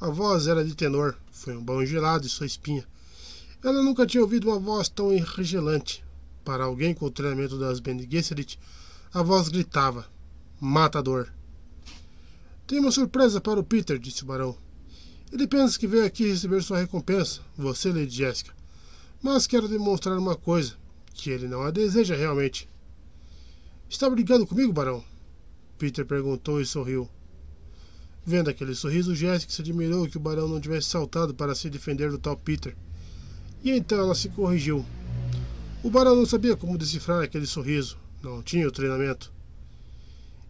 A 0.00 0.10
voz 0.10 0.46
era 0.46 0.64
de 0.64 0.74
tenor. 0.74 1.16
Foi 1.30 1.56
um 1.56 1.62
banho 1.62 1.86
gelado 1.86 2.26
em 2.26 2.28
sua 2.28 2.46
espinha. 2.46 2.84
Ela 3.62 3.82
nunca 3.82 4.06
tinha 4.06 4.22
ouvido 4.22 4.48
uma 4.48 4.58
voz 4.58 4.88
tão 4.88 5.12
enregelante. 5.12 6.04
Para 6.48 6.64
alguém 6.64 6.94
com 6.94 7.04
o 7.04 7.10
treinamento 7.10 7.58
das 7.58 7.78
Bene 7.78 8.08
Gesserit, 8.10 8.58
a 9.12 9.22
voz 9.22 9.50
gritava: 9.50 10.06
Matador. 10.58 11.28
Tenho 12.66 12.80
uma 12.80 12.90
surpresa 12.90 13.38
para 13.38 13.60
o 13.60 13.62
Peter, 13.62 13.98
disse 13.98 14.22
o 14.22 14.26
barão. 14.26 14.56
Ele 15.30 15.46
pensa 15.46 15.78
que 15.78 15.86
veio 15.86 16.06
aqui 16.06 16.26
receber 16.26 16.62
sua 16.62 16.78
recompensa, 16.78 17.42
você, 17.54 17.92
Lady 17.92 18.16
Jessica. 18.16 18.54
Mas 19.22 19.46
quero 19.46 19.68
demonstrar 19.68 20.16
uma 20.16 20.36
coisa: 20.36 20.74
que 21.12 21.28
ele 21.28 21.46
não 21.46 21.60
a 21.60 21.70
deseja 21.70 22.16
realmente. 22.16 22.66
Está 23.86 24.08
brigando 24.08 24.46
comigo, 24.46 24.72
barão? 24.72 25.04
Peter 25.76 26.06
perguntou 26.06 26.62
e 26.62 26.64
sorriu. 26.64 27.06
Vendo 28.24 28.48
aquele 28.48 28.74
sorriso, 28.74 29.14
Jessica 29.14 29.52
se 29.52 29.60
admirou 29.60 30.08
que 30.08 30.16
o 30.16 30.20
barão 30.20 30.48
não 30.48 30.62
tivesse 30.62 30.88
saltado 30.88 31.34
para 31.34 31.54
se 31.54 31.68
defender 31.68 32.10
do 32.10 32.18
tal 32.18 32.38
Peter. 32.38 32.74
E 33.62 33.70
então 33.70 33.98
ela 33.98 34.14
se 34.14 34.30
corrigiu. 34.30 34.82
O 35.80 35.90
barão 35.90 36.16
não 36.16 36.26
sabia 36.26 36.56
como 36.56 36.76
decifrar 36.76 37.22
aquele 37.22 37.46
sorriso, 37.46 37.96
não 38.20 38.42
tinha 38.42 38.66
o 38.66 38.72
treinamento. 38.72 39.32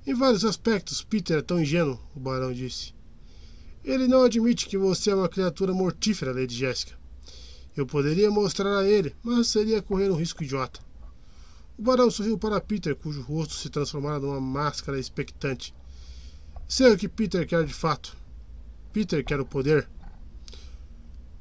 Em 0.06 0.14
vários 0.14 0.42
aspectos, 0.42 1.04
Peter 1.04 1.38
é 1.38 1.42
tão 1.42 1.60
ingênuo, 1.60 2.00
o 2.16 2.20
barão 2.20 2.50
disse. 2.50 2.94
Ele 3.84 4.08
não 4.08 4.24
admite 4.24 4.66
que 4.66 4.78
você 4.78 5.10
é 5.10 5.14
uma 5.14 5.28
criatura 5.28 5.74
mortífera, 5.74 6.32
Lady 6.32 6.54
Jéssica. 6.54 6.98
Eu 7.76 7.86
poderia 7.86 8.30
mostrar 8.30 8.78
a 8.78 8.88
ele, 8.88 9.14
mas 9.22 9.48
seria 9.48 9.82
correr 9.82 10.10
um 10.10 10.16
risco 10.16 10.42
idiota. 10.42 10.80
O 11.76 11.82
barão 11.82 12.10
sorriu 12.10 12.38
para 12.38 12.58
Peter, 12.58 12.96
cujo 12.96 13.20
rosto 13.20 13.52
se 13.52 13.68
transformara 13.68 14.18
numa 14.18 14.40
máscara 14.40 14.98
expectante. 14.98 15.74
Sei 16.66 16.90
o 16.90 16.96
que 16.96 17.06
Peter 17.06 17.46
quer 17.46 17.64
de 17.66 17.74
fato. 17.74 18.16
Peter 18.94 19.22
quer 19.22 19.40
o 19.40 19.46
poder. 19.46 19.86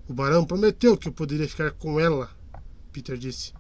O 0.10 0.14
barão 0.14 0.46
prometeu 0.46 0.98
que 0.98 1.08
eu 1.08 1.14
poderia 1.14 1.48
ficar 1.48 1.72
com 1.72 2.00
ela, 2.00 2.30
Peter 2.92 3.18
disse. 3.18 3.57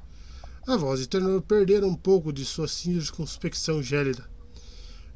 A 0.67 0.75
voz 0.75 0.99
de 0.99 1.07
Tenor 1.07 1.41
perdera 1.43 1.87
um 1.87 1.95
pouco 1.95 2.33
de 2.33 2.43
sua 2.43 2.67
circunspecção 2.67 3.81
gélida. 3.81 4.29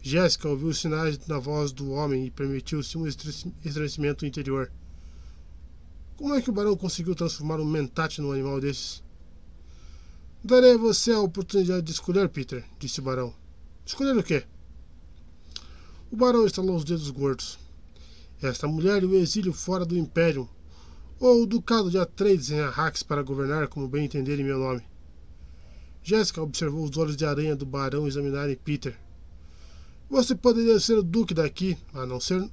Jéssica 0.01 0.47
ouviu 0.47 0.69
os 0.69 0.79
sinais 0.79 1.19
na 1.27 1.39
voz 1.39 1.73
do 1.73 1.91
homem 1.91 2.25
e 2.25 2.31
permitiu-se 2.31 2.97
um 2.97 3.05
estremecimento 3.05 4.25
interior. 4.25 4.71
Como 6.15 6.33
é 6.33 6.41
que 6.41 6.49
o 6.49 6.53
barão 6.53 6.77
conseguiu 6.77 7.13
transformar 7.15 7.59
um 7.59 7.65
mentate 7.65 8.21
num 8.21 8.31
animal 8.31 8.61
desses? 8.61 9.03
Darei 10.41 10.75
a 10.75 10.77
você 10.77 11.11
a 11.11 11.19
oportunidade 11.19 11.81
de 11.81 11.91
escolher, 11.91 12.29
Peter, 12.29 12.63
disse 12.79 13.01
o 13.01 13.03
barão. 13.03 13.35
Escolher 13.85 14.17
o 14.17 14.23
quê? 14.23 14.45
O 16.09 16.15
barão 16.15 16.45
estalou 16.45 16.77
os 16.77 16.85
dedos 16.85 17.09
gordos. 17.09 17.59
Esta 18.41 18.69
mulher 18.69 19.03
e 19.03 19.05
o 19.05 19.15
exílio 19.15 19.51
fora 19.51 19.85
do 19.85 19.97
Império, 19.97 20.49
ou 21.19 21.43
o 21.43 21.45
ducado 21.45 21.91
de 21.91 21.97
Atreides 21.97 22.51
em 22.51 22.61
Arrax 22.61 23.03
para 23.03 23.21
governar 23.21 23.67
como 23.67 23.89
bem 23.89 24.05
entender 24.05 24.39
em 24.39 24.45
meu 24.45 24.57
nome. 24.57 24.90
Jéssica 26.03 26.41
observou 26.41 26.83
os 26.83 26.97
olhos 26.97 27.15
de 27.15 27.25
aranha 27.25 27.55
do 27.55 27.65
barão 27.65 28.07
examinarem 28.07 28.55
Peter. 28.55 28.97
Você 30.09 30.35
poderia 30.35 30.79
ser 30.79 30.97
o 30.97 31.03
duque 31.03 31.33
daqui, 31.33 31.77
a 31.93 32.05
não 32.05 32.19
ser, 32.19 32.49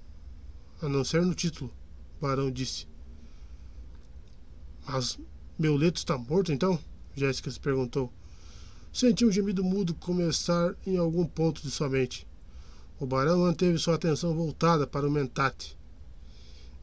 a 0.82 0.88
não 0.88 1.02
ser 1.02 1.22
no 1.22 1.34
título, 1.34 1.72
o 2.18 2.22
barão 2.22 2.50
disse. 2.50 2.86
Mas 4.86 5.18
meu 5.58 5.76
leto 5.76 5.96
está 5.96 6.16
morto 6.16 6.52
então? 6.52 6.78
Jéssica 7.16 7.50
se 7.50 7.58
perguntou. 7.58 8.12
Sentiu 8.92 9.28
um 9.28 9.32
gemido 9.32 9.64
mudo 9.64 9.94
começar 9.94 10.74
em 10.86 10.96
algum 10.96 11.26
ponto 11.26 11.62
de 11.62 11.70
sua 11.70 11.88
mente. 11.88 12.26
O 13.00 13.06
barão 13.06 13.40
manteve 13.40 13.78
sua 13.78 13.94
atenção 13.94 14.34
voltada 14.34 14.86
para 14.86 15.06
o 15.06 15.10
mentate. 15.10 15.76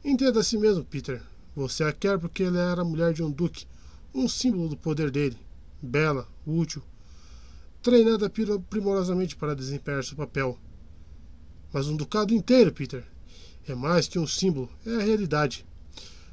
Entenda 0.04 0.40
a 0.40 0.44
si 0.44 0.56
mesmo, 0.56 0.84
Peter. 0.84 1.22
Você 1.54 1.84
a 1.84 1.92
quer 1.92 2.18
porque 2.18 2.42
ela 2.42 2.58
era 2.58 2.82
a 2.82 2.84
mulher 2.84 3.12
de 3.12 3.22
um 3.22 3.30
duque, 3.30 3.66
um 4.14 4.28
símbolo 4.28 4.68
do 4.68 4.76
poder 4.76 5.10
dele. 5.10 5.36
Bela, 5.80 6.28
útil, 6.46 6.82
treinada 7.82 8.30
primorosamente 8.70 9.36
para 9.36 9.54
desempenhar 9.54 10.04
seu 10.04 10.16
papel. 10.16 10.58
Mas 11.72 11.88
um 11.88 11.96
ducado 11.96 12.32
inteiro, 12.32 12.72
Peter, 12.72 13.04
é 13.66 13.74
mais 13.74 14.06
que 14.08 14.18
um 14.18 14.26
símbolo, 14.26 14.70
é 14.86 14.94
a 14.94 15.04
realidade. 15.04 15.66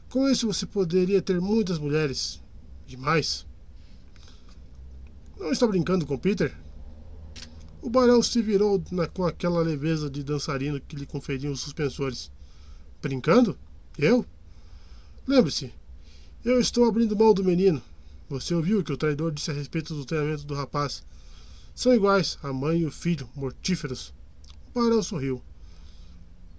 Com 0.10 0.30
isso 0.30 0.46
você 0.46 0.66
poderia 0.66 1.22
ter 1.22 1.42
muitas 1.42 1.80
mulheres. 1.80 2.42
Demais. 2.86 3.46
Não 5.40 5.52
está 5.52 5.66
brincando 5.66 6.06
com 6.06 6.18
Peter? 6.18 6.56
O 7.82 7.90
barão 7.90 8.22
se 8.22 8.42
virou 8.42 8.82
na, 8.92 9.08
com 9.08 9.26
aquela 9.26 9.62
leveza 9.62 10.10
de 10.10 10.24
dançarino 10.24 10.80
que 10.80 10.96
lhe 10.96 11.06
conferiam 11.06 11.52
os 11.52 11.60
suspensores. 11.60 12.32
Brincando? 13.02 13.58
Eu? 13.98 14.26
Lembre-se, 15.28 15.74
eu 16.46 16.60
estou 16.60 16.86
abrindo 16.86 17.18
mão 17.18 17.34
do 17.34 17.44
menino. 17.44 17.82
Você 18.34 18.56
ouviu 18.56 18.80
o 18.80 18.84
que 18.84 18.92
o 18.92 18.98
traidor 18.98 19.32
disse 19.32 19.52
a 19.52 19.54
respeito 19.54 19.94
do 19.94 20.06
treinamento 20.06 20.44
do 20.44 20.56
rapaz. 20.56 21.04
São 21.76 21.94
iguais, 21.94 22.40
a 22.42 22.52
mãe 22.52 22.80
e 22.80 22.86
o 22.88 22.90
filho, 22.90 23.30
mortíferos. 23.36 24.12
O 24.74 24.82
barão 24.82 25.04
sorriu. 25.04 25.40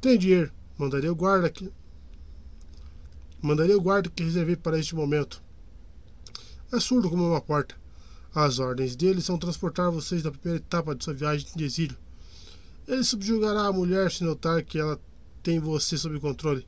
Tem 0.00 0.16
dinheiro. 0.16 0.52
Mandaria 0.78 1.10
o 1.10 1.16
guarda 1.16 1.50
que. 1.50 1.68
Mandaria 3.42 3.76
o 3.76 3.80
guarda 3.80 4.08
que 4.08 4.22
reservei 4.22 4.54
para 4.54 4.78
este 4.78 4.94
momento. 4.94 5.42
É 6.70 6.78
surdo 6.78 7.10
como 7.10 7.28
uma 7.28 7.40
porta. 7.40 7.74
As 8.32 8.60
ordens 8.60 8.94
dele 8.94 9.20
são 9.20 9.36
transportar 9.36 9.90
vocês 9.90 10.22
da 10.22 10.30
primeira 10.30 10.64
etapa 10.64 10.94
de 10.94 11.02
sua 11.02 11.14
viagem 11.14 11.48
de 11.56 11.64
exílio. 11.64 11.98
Ele 12.86 13.02
subjugará 13.02 13.62
a 13.62 13.72
mulher 13.72 14.12
se 14.12 14.22
notar 14.22 14.62
que 14.62 14.78
ela 14.78 15.00
tem 15.42 15.58
você 15.58 15.98
sob 15.98 16.20
controle. 16.20 16.64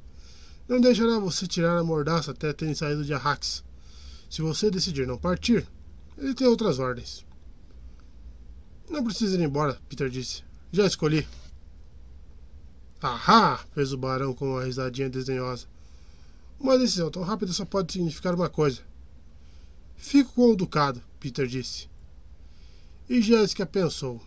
Não 0.67 0.81
deixará 0.81 1.21
você 1.21 1.47
tirar 1.47 1.79
a 1.79 1.85
mordaça 1.85 2.33
até 2.33 2.53
terem 2.53 2.75
saído 2.75 3.05
de 3.05 3.15
Arrax. 3.15 3.65
Se 4.29 4.43
você 4.43 4.71
decidir 4.71 5.07
não 5.07 5.19
partir, 5.19 5.67
ele 6.19 6.35
tem 6.35 6.47
outras 6.47 6.79
ordens. 6.79 7.25
Não 8.89 9.03
precisa 9.03 9.37
ir 9.37 9.45
embora, 9.45 9.81
Peter 9.89 10.09
disse. 10.09 10.45
Já 10.73 10.87
escolhi. 10.87 11.27
Ahá! 13.01 13.59
fez 13.73 13.93
o 13.93 13.99
barão 13.99 14.35
com 14.35 14.53
uma 14.53 14.65
risadinha 14.65 15.11
desdenhosa. 15.11 15.67
Uma 16.59 16.79
decisão 16.79 17.11
tão 17.11 17.23
rápida 17.23 17.53
só 17.53 17.65
pode 17.65 17.93
significar 17.93 18.35
uma 18.35 18.49
coisa. 18.49 18.83
Fico 19.97 20.33
com 20.33 20.51
o 20.51 20.57
ducado, 20.57 21.03
Peter 21.21 21.47
disse. 21.47 21.89
E 23.09 23.21
Jéssica 23.21 23.65
pensou: 23.67 24.21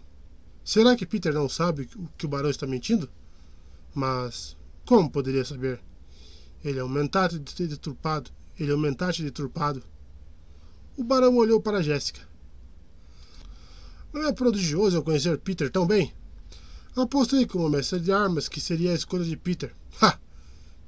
será 0.64 0.96
que 0.96 1.06
Peter 1.06 1.34
não 1.34 1.50
sabe 1.50 1.90
que 2.18 2.26
o 2.26 2.30
barão 2.30 2.50
está 2.50 2.66
mentindo? 2.66 3.10
Mas 3.94 4.56
como 4.86 5.10
poderia 5.10 5.44
saber? 5.44 5.82
Ele 6.64 6.80
é 6.80 6.84
um 6.84 6.90
mentate 6.90 7.40
deturpado. 7.40 8.32
Ele 8.60 8.72
é 8.72 8.76
um 8.76 8.80
mentate 8.80 9.24
deturpado. 9.24 9.82
O 10.98 11.04
barão 11.04 11.38
olhou 11.38 11.62
para 11.62 11.82
Jéssica. 11.82 12.20
Não 14.12 14.28
é 14.28 14.34
prodigioso 14.34 14.98
eu 14.98 15.04
conhecer 15.04 15.38
Peter 15.38 15.72
tão 15.72 15.88
bem? 15.88 16.14
Apostei 16.96 17.46
como 17.46 17.70
mestre 17.70 18.00
de 18.00 18.12
armas 18.12 18.50
que 18.50 18.60
seria 18.60 18.92
a 18.92 18.96
escolha 18.96 19.24
de 19.24 19.38
Peter. 19.38 19.74
Ha! 20.02 20.20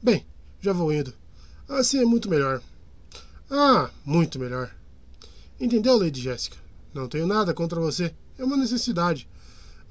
Bem, 0.01 0.25
já 0.59 0.73
vou 0.73 0.91
indo. 0.91 1.13
Assim 1.69 1.99
é 1.99 2.05
muito 2.05 2.29
melhor. 2.29 2.61
Ah, 3.49 3.89
muito 4.03 4.39
melhor. 4.39 4.75
Entendeu, 5.59 5.97
Lady 5.97 6.19
Jéssica? 6.19 6.57
Não 6.93 7.07
tenho 7.07 7.27
nada 7.27 7.53
contra 7.53 7.79
você. 7.79 8.13
É 8.37 8.43
uma 8.43 8.57
necessidade. 8.57 9.29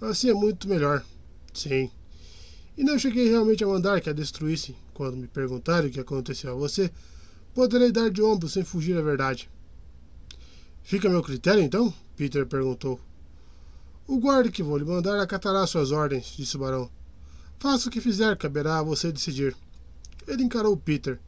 Assim 0.01 0.29
é 0.29 0.35
muito 0.35 0.69
melhor. 0.69 1.05
Sim. 1.55 1.91
E 2.77 2.83
não 2.83 2.99
cheguei 2.99 3.29
realmente 3.29 3.63
a 3.63 3.67
mandar 3.67 4.01
que 4.01 4.11
a 4.11 4.13
destruísse. 4.13 4.77
Quando 4.93 5.17
me 5.17 5.29
perguntarem 5.29 5.89
o 5.89 5.93
que 5.93 6.01
aconteceu 6.01 6.53
a 6.53 6.57
você, 6.57 6.91
poderei 7.55 7.93
dar 7.93 8.11
de 8.11 8.23
ombro 8.23 8.49
sem 8.49 8.65
fugir 8.65 8.97
à 8.97 9.03
verdade. 9.03 9.51
Fica 10.83 11.09
a 11.09 11.11
meu 11.11 11.23
critério, 11.23 11.63
então? 11.63 11.93
Peter 12.17 12.47
perguntou. 12.47 13.01
O 14.07 14.19
guarda 14.19 14.51
que 14.51 14.63
vou 14.63 14.77
lhe 14.77 14.85
mandar 14.85 15.21
acatará 15.21 15.67
suas 15.67 15.93
ordens, 15.93 16.35
disse 16.37 16.57
o 16.57 16.61
barão. 16.61 16.91
Faça 17.59 17.89
o 17.89 17.93
que 17.93 18.01
fizer, 18.01 18.37
caberá 18.37 18.79
a 18.79 18.83
você 18.83 19.13
decidir. 19.13 19.57
Ele 20.27 20.43
encarou 20.43 20.77
Peter. 20.77 21.21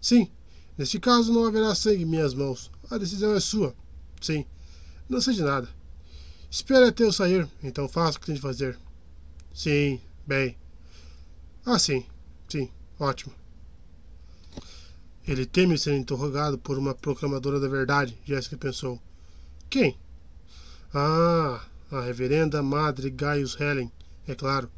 Sim, 0.00 0.30
neste 0.78 1.00
caso 1.00 1.32
não 1.32 1.46
haverá 1.46 1.74
sangue 1.74 2.02
em 2.02 2.06
minhas 2.06 2.34
mãos. 2.34 2.70
A 2.90 2.98
decisão 2.98 3.34
é 3.34 3.40
sua. 3.40 3.74
Sim, 4.20 4.46
não 5.08 5.20
sei 5.20 5.34
de 5.34 5.42
nada. 5.42 5.68
Espere 6.50 6.86
até 6.86 7.02
eu 7.02 7.12
sair, 7.12 7.48
então 7.62 7.88
faça 7.88 8.16
o 8.16 8.20
que 8.20 8.26
tem 8.26 8.36
de 8.36 8.40
fazer. 8.40 8.78
Sim, 9.52 10.00
bem. 10.26 10.56
Ah, 11.66 11.78
sim, 11.78 12.06
sim, 12.48 12.70
ótimo. 13.00 13.43
Ele 15.26 15.46
teme 15.46 15.78
ser 15.78 15.96
interrogado 15.96 16.58
por 16.58 16.76
uma 16.76 16.94
proclamadora 16.94 17.58
da 17.58 17.66
verdade, 17.66 18.18
Jéssica 18.26 18.58
pensou. 18.58 19.00
Quem? 19.70 19.96
Ah, 20.92 21.64
a 21.90 22.00
reverenda 22.02 22.62
Madre 22.62 23.08
Gaius 23.08 23.58
Helen, 23.58 23.90
é 24.28 24.34
claro. 24.34 24.70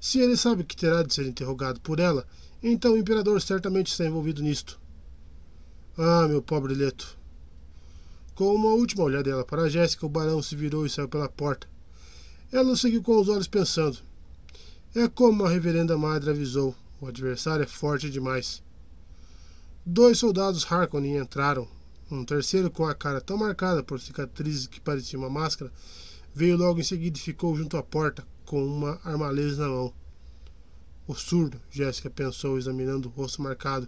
Se 0.00 0.18
ele 0.18 0.36
sabe 0.36 0.64
que 0.64 0.74
terá 0.74 1.02
de 1.02 1.12
ser 1.12 1.26
interrogado 1.26 1.80
por 1.80 2.00
ela, 2.00 2.26
então 2.62 2.94
o 2.94 2.96
imperador 2.96 3.40
certamente 3.42 3.92
está 3.92 4.06
envolvido 4.06 4.42
nisto. 4.42 4.80
Ah, 5.98 6.26
meu 6.26 6.40
pobre 6.40 6.74
Leto. 6.74 7.16
Com 8.34 8.54
uma 8.54 8.70
última 8.70 9.04
olhadela 9.04 9.44
para 9.44 9.68
Jéssica, 9.68 10.06
o 10.06 10.08
barão 10.08 10.42
se 10.42 10.56
virou 10.56 10.86
e 10.86 10.90
saiu 10.90 11.08
pela 11.08 11.28
porta. 11.28 11.68
Ela 12.50 12.72
o 12.72 12.76
seguiu 12.76 13.02
com 13.02 13.20
os 13.20 13.28
olhos 13.28 13.46
pensando. 13.46 13.98
É 14.94 15.06
como 15.08 15.44
a 15.44 15.50
reverenda 15.50 15.98
madre 15.98 16.30
avisou: 16.30 16.74
o 17.00 17.06
adversário 17.06 17.64
é 17.64 17.66
forte 17.66 18.10
demais. 18.10 18.63
Dois 19.86 20.18
soldados 20.18 20.70
Harkonnen 20.70 21.18
entraram. 21.18 21.68
Um 22.10 22.24
terceiro, 22.24 22.70
com 22.70 22.86
a 22.86 22.94
cara 22.94 23.20
tão 23.20 23.36
marcada 23.36 23.82
por 23.82 24.00
cicatrizes 24.00 24.66
que 24.66 24.80
parecia 24.80 25.18
uma 25.18 25.30
máscara, 25.30 25.72
Veio 26.36 26.56
logo 26.56 26.80
em 26.80 26.82
seguida 26.82 27.16
e 27.16 27.20
ficou 27.20 27.54
junto 27.54 27.76
à 27.76 27.82
porta, 27.82 28.26
com 28.44 28.66
uma 28.66 28.98
armaleza 29.04 29.62
na 29.62 29.68
mão. 29.68 29.94
O 31.06 31.14
surdo, 31.14 31.60
Jéssica 31.70 32.10
pensou, 32.10 32.58
examinando 32.58 33.08
o 33.08 33.12
rosto 33.12 33.40
marcado. 33.40 33.86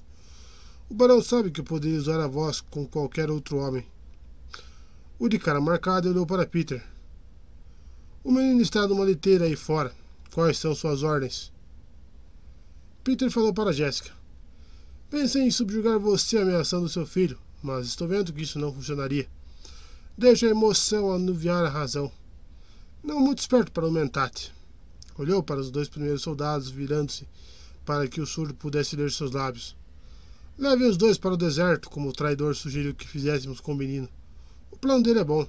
O 0.89 0.95
barão 0.95 1.21
sabe 1.21 1.51
que 1.51 1.61
eu 1.61 1.65
poderia 1.65 1.99
usar 1.99 2.21
a 2.21 2.29
voz 2.29 2.61
com 2.61 2.87
qualquer 2.87 3.33
outro 3.33 3.57
homem. 3.57 3.85
O 5.19 5.29
de 5.29 5.41
cara 5.41 5.61
marcada 5.61 6.09
olhou 6.09 6.25
para 6.25 6.47
Peter. 6.47 6.87
O 8.23 8.31
menino 8.31 8.61
está 8.61 8.87
numa 8.87 9.05
liteira 9.05 9.47
aí 9.47 9.57
fora. 9.57 9.93
Quais 10.33 10.57
são 10.57 10.73
suas 10.73 11.03
ordens? 11.03 11.53
Peter 13.03 13.29
falou 13.29 13.53
para 13.53 13.73
Jéssica. 13.73 14.16
Pensei 15.09 15.43
em 15.43 15.51
subjugar 15.53 16.01
você 16.01 16.39
ameaçando 16.39 16.89
seu 16.89 17.07
filho, 17.07 17.39
mas 17.63 17.87
estou 17.87 18.09
vendo 18.09 18.33
que 18.33 18.43
isso 18.43 18.59
não 18.59 18.73
funcionaria. 18.73 19.29
Deixa 20.19 20.47
a 20.47 20.51
emoção 20.51 21.13
anuviar 21.13 21.65
a 21.65 21.69
razão. 21.69 22.11
Não 23.05 23.21
muito 23.21 23.39
esperto 23.39 23.71
para 23.71 23.87
o 23.87 23.93
Mentate. 23.93 24.53
Olhou 25.17 25.45
para 25.45 25.61
os 25.61 25.71
dois 25.71 25.89
primeiros 25.89 26.23
soldados, 26.23 26.69
virando-se 26.69 27.27
para 27.85 28.09
que 28.09 28.21
o 28.21 28.27
surdo 28.27 28.53
pudesse 28.53 28.97
ler 28.97 29.13
seus 29.13 29.31
lábios. 29.31 29.77
Leve 30.59 30.85
os 30.85 30.97
dois 30.97 31.17
para 31.17 31.35
o 31.35 31.37
deserto, 31.37 31.89
como 31.89 32.09
o 32.09 32.13
traidor 32.13 32.57
sugeriu 32.57 32.93
que 32.93 33.07
fizéssemos 33.07 33.61
com 33.61 33.73
o 33.73 33.77
menino. 33.77 34.09
O 34.73 34.77
plano 34.77 35.05
dele 35.05 35.21
é 35.21 35.25
bom. 35.25 35.49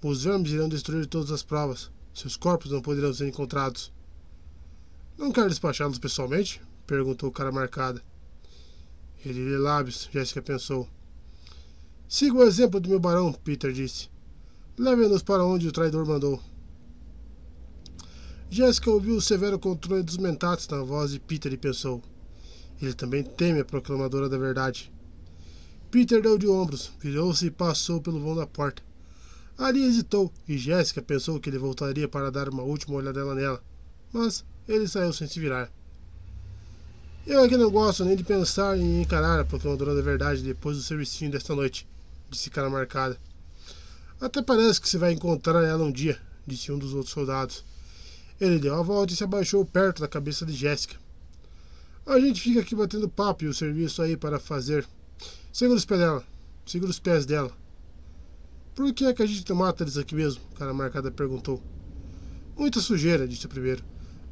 Os 0.00 0.22
vermes 0.22 0.52
irão 0.52 0.68
destruir 0.68 1.06
todas 1.06 1.32
as 1.32 1.42
provas. 1.42 1.90
Seus 2.14 2.36
corpos 2.36 2.70
não 2.70 2.80
poderão 2.80 3.12
ser 3.12 3.26
encontrados. 3.26 3.92
Não 5.18 5.32
quer 5.32 5.48
despachá-los 5.48 5.98
pessoalmente? 5.98 6.62
perguntou 6.86 7.28
o 7.28 7.32
cara 7.32 7.50
marcada. 7.50 8.00
Ele 9.24 9.50
lê 9.50 9.56
lábios, 9.56 10.08
Jéssica 10.12 10.42
pensou. 10.42 10.88
Siga 12.08 12.36
o 12.36 12.44
exemplo 12.44 12.80
do 12.80 12.88
meu 12.88 13.00
barão, 13.00 13.32
Peter 13.32 13.72
disse. 13.72 14.08
Leve-nos 14.78 15.22
para 15.22 15.44
onde 15.44 15.66
o 15.68 15.72
traidor 15.72 16.06
mandou. 16.06 16.40
Jéssica 18.48 18.90
ouviu 18.90 19.16
o 19.16 19.20
severo 19.20 19.58
controle 19.58 20.02
dos 20.02 20.18
mentates 20.18 20.68
na 20.68 20.82
voz 20.82 21.10
de 21.10 21.18
Peter 21.18 21.52
e 21.52 21.56
pensou: 21.56 22.02
ele 22.80 22.92
também 22.92 23.22
teme 23.22 23.60
a 23.60 23.64
proclamadora 23.64 24.28
da 24.28 24.36
verdade. 24.36 24.92
Peter 25.90 26.20
deu 26.20 26.36
de 26.36 26.46
ombros, 26.46 26.92
virou-se 27.00 27.46
e 27.46 27.50
passou 27.50 28.00
pelo 28.00 28.20
vão 28.20 28.36
da 28.36 28.46
porta. 28.46 28.82
Ali 29.56 29.82
hesitou 29.82 30.30
e 30.46 30.58
Jéssica 30.58 31.00
pensou 31.00 31.40
que 31.40 31.48
ele 31.48 31.58
voltaria 31.58 32.06
para 32.06 32.30
dar 32.30 32.48
uma 32.50 32.62
última 32.62 32.96
olhadela 32.96 33.34
nela, 33.34 33.62
mas 34.12 34.44
ele 34.68 34.86
saiu 34.86 35.12
sem 35.12 35.26
se 35.26 35.40
virar. 35.40 35.72
Eu 37.26 37.42
aqui 37.42 37.56
não 37.56 37.68
gosto 37.68 38.04
nem 38.04 38.14
de 38.14 38.22
pensar 38.22 38.78
em 38.78 39.02
encarar 39.02 39.40
a 39.40 39.44
proclamadora 39.44 39.96
da 39.96 40.00
verdade 40.00 40.44
depois 40.44 40.76
do 40.76 40.82
serviço 40.84 41.28
desta 41.28 41.56
noite, 41.56 41.84
disse 42.30 42.48
cara 42.48 42.70
marcada. 42.70 43.18
Até 44.20 44.40
parece 44.40 44.80
que 44.80 44.88
se 44.88 44.96
vai 44.96 45.12
encontrar 45.12 45.64
ela 45.64 45.82
um 45.82 45.90
dia, 45.90 46.16
disse 46.46 46.70
um 46.70 46.78
dos 46.78 46.94
outros 46.94 47.12
soldados. 47.12 47.64
Ele 48.40 48.60
deu 48.60 48.76
a 48.76 48.82
volta 48.82 49.12
e 49.12 49.16
se 49.16 49.24
abaixou 49.24 49.66
perto 49.66 50.02
da 50.02 50.06
cabeça 50.06 50.46
de 50.46 50.52
Jéssica. 50.52 50.94
A 52.06 52.20
gente 52.20 52.40
fica 52.40 52.60
aqui 52.60 52.76
batendo 52.76 53.08
papo 53.08 53.42
e 53.42 53.48
o 53.48 53.54
serviço 53.54 54.02
aí 54.02 54.16
para 54.16 54.38
fazer. 54.38 54.86
Segura 55.52 55.78
os 55.78 55.84
pés 55.84 55.98
dela. 55.98 56.24
Segura 56.64 56.90
os 56.92 57.00
pés 57.00 57.26
dela. 57.26 57.50
Por 58.72 58.94
que 58.94 59.04
é 59.04 59.12
que 59.12 59.22
a 59.24 59.26
gente 59.26 59.52
mata 59.52 59.82
eles 59.82 59.96
aqui 59.96 60.14
mesmo? 60.14 60.42
O 60.52 60.54
cara 60.54 60.72
marcada 60.72 61.10
perguntou. 61.10 61.60
Muita 62.56 62.78
sujeira, 62.78 63.26
disse 63.26 63.46
o 63.46 63.48
primeiro. 63.48 63.82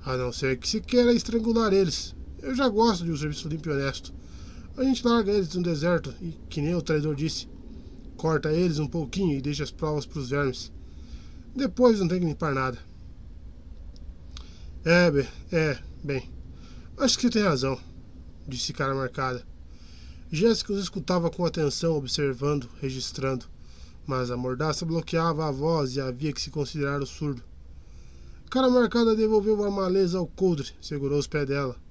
A 0.05 0.17
não 0.17 0.33
ser 0.33 0.57
que 0.59 0.69
se 0.69 0.81
queira 0.81 1.12
estrangular 1.12 1.73
eles. 1.73 2.15
Eu 2.44 2.55
já 2.55 2.69
gosto 2.69 3.05
de 3.05 3.10
um 3.10 3.17
serviço 3.17 3.49
limpo 3.49 3.71
e 3.71 3.73
honesto. 3.73 4.12
A 4.77 4.85
gente 4.85 5.07
larga 5.07 5.33
eles 5.33 5.55
no 5.55 5.62
deserto 5.62 6.15
e, 6.21 6.37
que 6.51 6.60
nem 6.60 6.75
o 6.75 6.83
traidor 6.83 7.15
disse, 7.15 7.49
corta 8.19 8.53
eles 8.53 8.78
um 8.78 8.87
pouquinho 8.87 9.35
e 9.35 9.41
deixa 9.41 9.65
as 9.65 9.71
provas 9.71 10.05
para 10.05 10.19
os 10.19 10.28
vermes. 10.28 10.71
Depois 11.57 11.99
não 11.99 12.07
tem 12.07 12.21
que 12.21 12.27
limpar 12.27 12.55
nada. 12.55 12.77
É, 14.85 15.27
é, 15.51 15.78
bem. 16.03 16.28
Acho 16.99 17.19
que 17.19 17.31
tem 17.31 17.43
razão, 17.43 17.81
disse 18.47 18.75
cara 18.75 18.94
marcada. 18.94 19.43
Jéssica 20.31 20.75
os 20.75 20.83
escutava 20.83 21.31
com 21.31 21.47
atenção, 21.47 21.97
observando, 21.97 22.69
registrando, 22.78 23.47
mas 24.07 24.31
a 24.31 24.37
mordaça 24.37 24.85
bloqueava 24.85 25.49
a 25.49 25.51
voz 25.51 25.97
e 25.97 26.01
havia 26.01 26.31
que 26.31 26.43
se 26.43 26.51
considerar 26.51 27.01
o 27.01 27.07
surdo. 27.07 27.43
Cara 28.51 28.69
marcada 28.69 29.17
devolveu 29.17 29.65
a 29.65 29.71
maleza 29.71 30.19
ao 30.19 30.27
coldre, 30.27 30.69
segurou 30.83 31.19
os 31.19 31.27
pés 31.27 31.49
dela. 31.49 31.83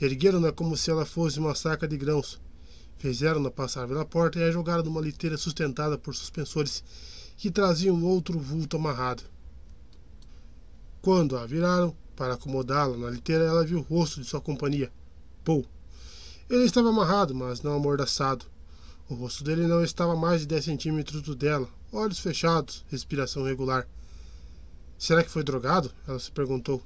Ergueram-na 0.00 0.50
como 0.50 0.76
se 0.78 0.90
ela 0.90 1.04
fosse 1.04 1.38
uma 1.38 1.54
saca 1.54 1.86
de 1.86 1.96
grãos. 1.96 2.40
Fizeram-na 2.96 3.50
passar 3.50 3.86
pela 3.86 4.04
porta 4.04 4.38
e 4.38 4.42
a 4.42 4.50
jogaram 4.50 4.82
numa 4.82 5.00
liteira 5.00 5.36
sustentada 5.36 5.98
por 5.98 6.14
suspensores 6.14 6.82
que 7.36 7.50
traziam 7.50 8.02
outro 8.02 8.38
vulto 8.38 8.78
amarrado. 8.78 9.22
Quando 11.02 11.36
a 11.36 11.44
viraram 11.46 11.94
para 12.16 12.34
acomodá-la 12.34 12.96
na 12.96 13.10
liteira, 13.10 13.44
ela 13.44 13.64
viu 13.64 13.78
o 13.78 13.82
rosto 13.82 14.20
de 14.20 14.26
sua 14.26 14.40
companhia, 14.40 14.90
Paul. 15.44 15.66
Ele 16.48 16.64
estava 16.64 16.88
amarrado, 16.88 17.34
mas 17.34 17.62
não 17.62 17.74
amordaçado. 17.74 18.46
O 19.08 19.14
rosto 19.14 19.44
dele 19.44 19.66
não 19.66 19.84
estava 19.84 20.14
a 20.14 20.16
mais 20.16 20.42
de 20.42 20.46
10 20.46 20.64
centímetros 20.64 21.22
do 21.22 21.34
dela, 21.34 21.68
olhos 21.92 22.18
fechados, 22.18 22.84
respiração 22.88 23.44
regular. 23.44 23.86
Será 24.98 25.22
que 25.22 25.30
foi 25.30 25.42
drogado? 25.42 25.90
Ela 26.06 26.18
se 26.18 26.30
perguntou. 26.30 26.82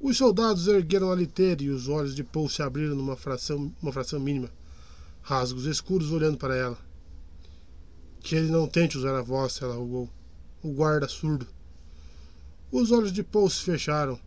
Os 0.00 0.16
soldados 0.16 0.68
ergueram 0.68 1.10
a 1.10 1.14
liteira 1.16 1.60
e 1.64 1.70
os 1.70 1.88
olhos 1.88 2.14
de 2.14 2.22
Paul 2.22 2.48
se 2.48 2.62
abriram 2.62 2.94
numa 2.94 3.16
fração, 3.16 3.74
uma 3.82 3.92
fração 3.92 4.20
mínima. 4.20 4.48
Rasgos 5.20 5.64
escuros 5.64 6.12
olhando 6.12 6.38
para 6.38 6.54
ela. 6.54 6.78
Que 8.20 8.36
ele 8.36 8.48
não 8.48 8.68
tente 8.68 8.96
usar 8.96 9.18
a 9.18 9.22
voz, 9.22 9.60
ela 9.60 9.74
rogou. 9.74 10.08
O 10.62 10.72
guarda 10.72 11.08
surdo. 11.08 11.48
Os 12.70 12.92
olhos 12.92 13.12
de 13.12 13.24
Paul 13.24 13.50
se 13.50 13.62
fecharam. 13.62 14.20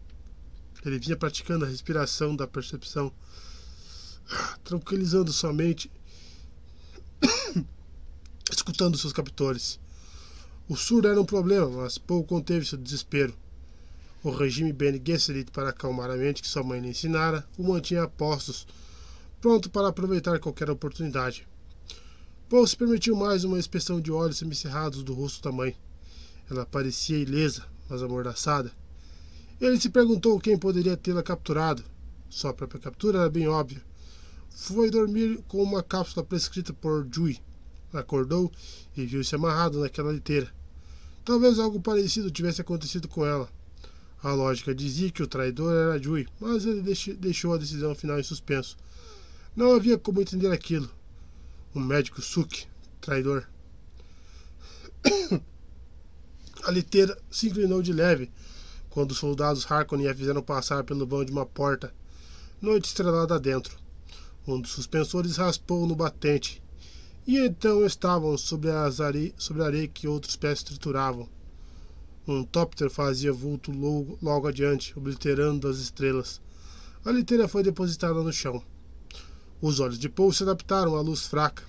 Ele 0.83 0.99
vinha 0.99 1.15
praticando 1.15 1.63
a 1.63 1.67
respiração 1.67 2.35
da 2.35 2.47
percepção, 2.47 3.13
tranquilizando 4.63 5.31
sua 5.31 5.53
mente, 5.53 5.89
escutando 8.51 8.97
seus 8.97 9.13
captores. 9.13 9.79
O 10.67 10.75
surdo 10.75 11.07
era 11.07 11.21
um 11.21 11.25
problema, 11.25 11.69
mas 11.69 11.97
Paul 11.97 12.25
conteve 12.25 12.65
seu 12.65 12.77
desespero. 12.77 13.33
O 14.23 14.29
regime 14.29 14.71
Bene 14.71 15.01
Gesserit 15.03 15.49
para 15.49 15.69
acalmar 15.69 16.11
a 16.11 16.15
mente 16.15 16.43
que 16.43 16.47
sua 16.47 16.61
mãe 16.61 16.79
lhe 16.79 16.89
ensinara 16.89 17.43
o 17.57 17.63
mantinha 17.63 18.03
a 18.03 18.07
postos, 18.07 18.67
pronto 19.41 19.67
para 19.67 19.87
aproveitar 19.87 20.39
qualquer 20.39 20.69
oportunidade. 20.69 21.47
Paul 22.47 22.67
se 22.67 22.77
permitiu 22.77 23.15
mais 23.15 23.43
uma 23.43 23.57
expressão 23.57 23.99
de 23.99 24.11
olhos 24.11 24.37
semicerrados 24.37 25.01
do 25.01 25.15
rosto 25.15 25.41
da 25.41 25.51
mãe. 25.51 25.75
Ela 26.51 26.67
parecia 26.67 27.17
ilesa, 27.17 27.65
mas 27.89 28.03
amordaçada. 28.03 28.71
Ele 29.59 29.79
se 29.79 29.89
perguntou 29.89 30.39
quem 30.39 30.55
poderia 30.55 30.95
tê-la 30.95 31.23
capturado. 31.23 31.83
Sua 32.29 32.53
própria 32.53 32.79
captura 32.79 33.21
era 33.21 33.29
bem 33.29 33.47
óbvia. 33.47 33.81
Foi 34.51 34.91
dormir 34.91 35.39
com 35.47 35.63
uma 35.63 35.81
cápsula 35.81 36.23
prescrita 36.23 36.71
por 36.73 37.07
Jui. 37.11 37.39
Acordou 37.91 38.51
e 38.95 39.03
viu-se 39.03 39.33
amarrado 39.33 39.79
naquela 39.79 40.11
liteira. 40.11 40.53
Talvez 41.25 41.57
algo 41.57 41.81
parecido 41.81 42.29
tivesse 42.29 42.61
acontecido 42.61 43.07
com 43.07 43.25
ela. 43.25 43.49
A 44.23 44.33
lógica 44.33 44.75
dizia 44.75 45.11
que 45.11 45.23
o 45.23 45.27
traidor 45.27 45.73
era 45.73 46.01
Jui, 46.01 46.27
mas 46.39 46.65
ele 46.65 46.81
deixou 47.15 47.53
a 47.53 47.57
decisão 47.57 47.95
final 47.95 48.19
em 48.19 48.23
suspenso. 48.23 48.77
Não 49.55 49.75
havia 49.75 49.97
como 49.97 50.21
entender 50.21 50.51
aquilo. 50.51 50.89
Um 51.73 51.79
médico 51.79 52.21
Suk, 52.21 52.65
traidor. 52.99 53.47
a 56.63 56.71
liteira 56.71 57.17
se 57.31 57.47
inclinou 57.47 57.81
de 57.81 57.91
leve 57.91 58.31
quando 58.91 59.11
os 59.11 59.17
soldados 59.17 59.69
Harkonnen 59.71 60.07
a 60.07 60.13
fizeram 60.13 60.43
passar 60.43 60.83
pelo 60.83 61.07
vão 61.07 61.25
de 61.25 61.31
uma 61.31 61.45
porta, 61.45 61.93
noite 62.61 62.85
estrelada 62.85 63.39
dentro. 63.39 63.75
Um 64.45 64.59
dos 64.59 64.71
suspensores 64.71 65.37
raspou 65.37 65.87
no 65.87 65.95
batente, 65.95 66.61
e 67.25 67.37
então 67.39 67.85
estavam 67.85 68.37
sobre, 68.37 68.69
as 68.69 68.99
are... 68.99 69.33
sobre 69.37 69.63
a 69.63 69.65
areia 69.65 69.87
que 69.87 70.07
outros 70.07 70.35
pés 70.35 70.61
trituravam. 70.61 71.27
Um 72.27 72.43
tópter 72.43 72.87
fazia 72.87 73.33
vulto 73.33 73.71
logo, 73.71 74.15
logo 74.21 74.47
adiante, 74.47 74.93
obliterando 74.95 75.67
as 75.67 75.77
estrelas. 75.77 76.39
A 77.03 77.11
liteira 77.11 77.47
foi 77.47 77.63
depositada 77.63 78.21
no 78.21 78.31
chão. 78.31 78.63
Os 79.59 79.79
olhos 79.79 79.97
de 79.97 80.07
Paul 80.07 80.31
se 80.31 80.43
adaptaram 80.43 80.95
à 80.95 81.01
luz 81.01 81.25
fraca. 81.25 81.63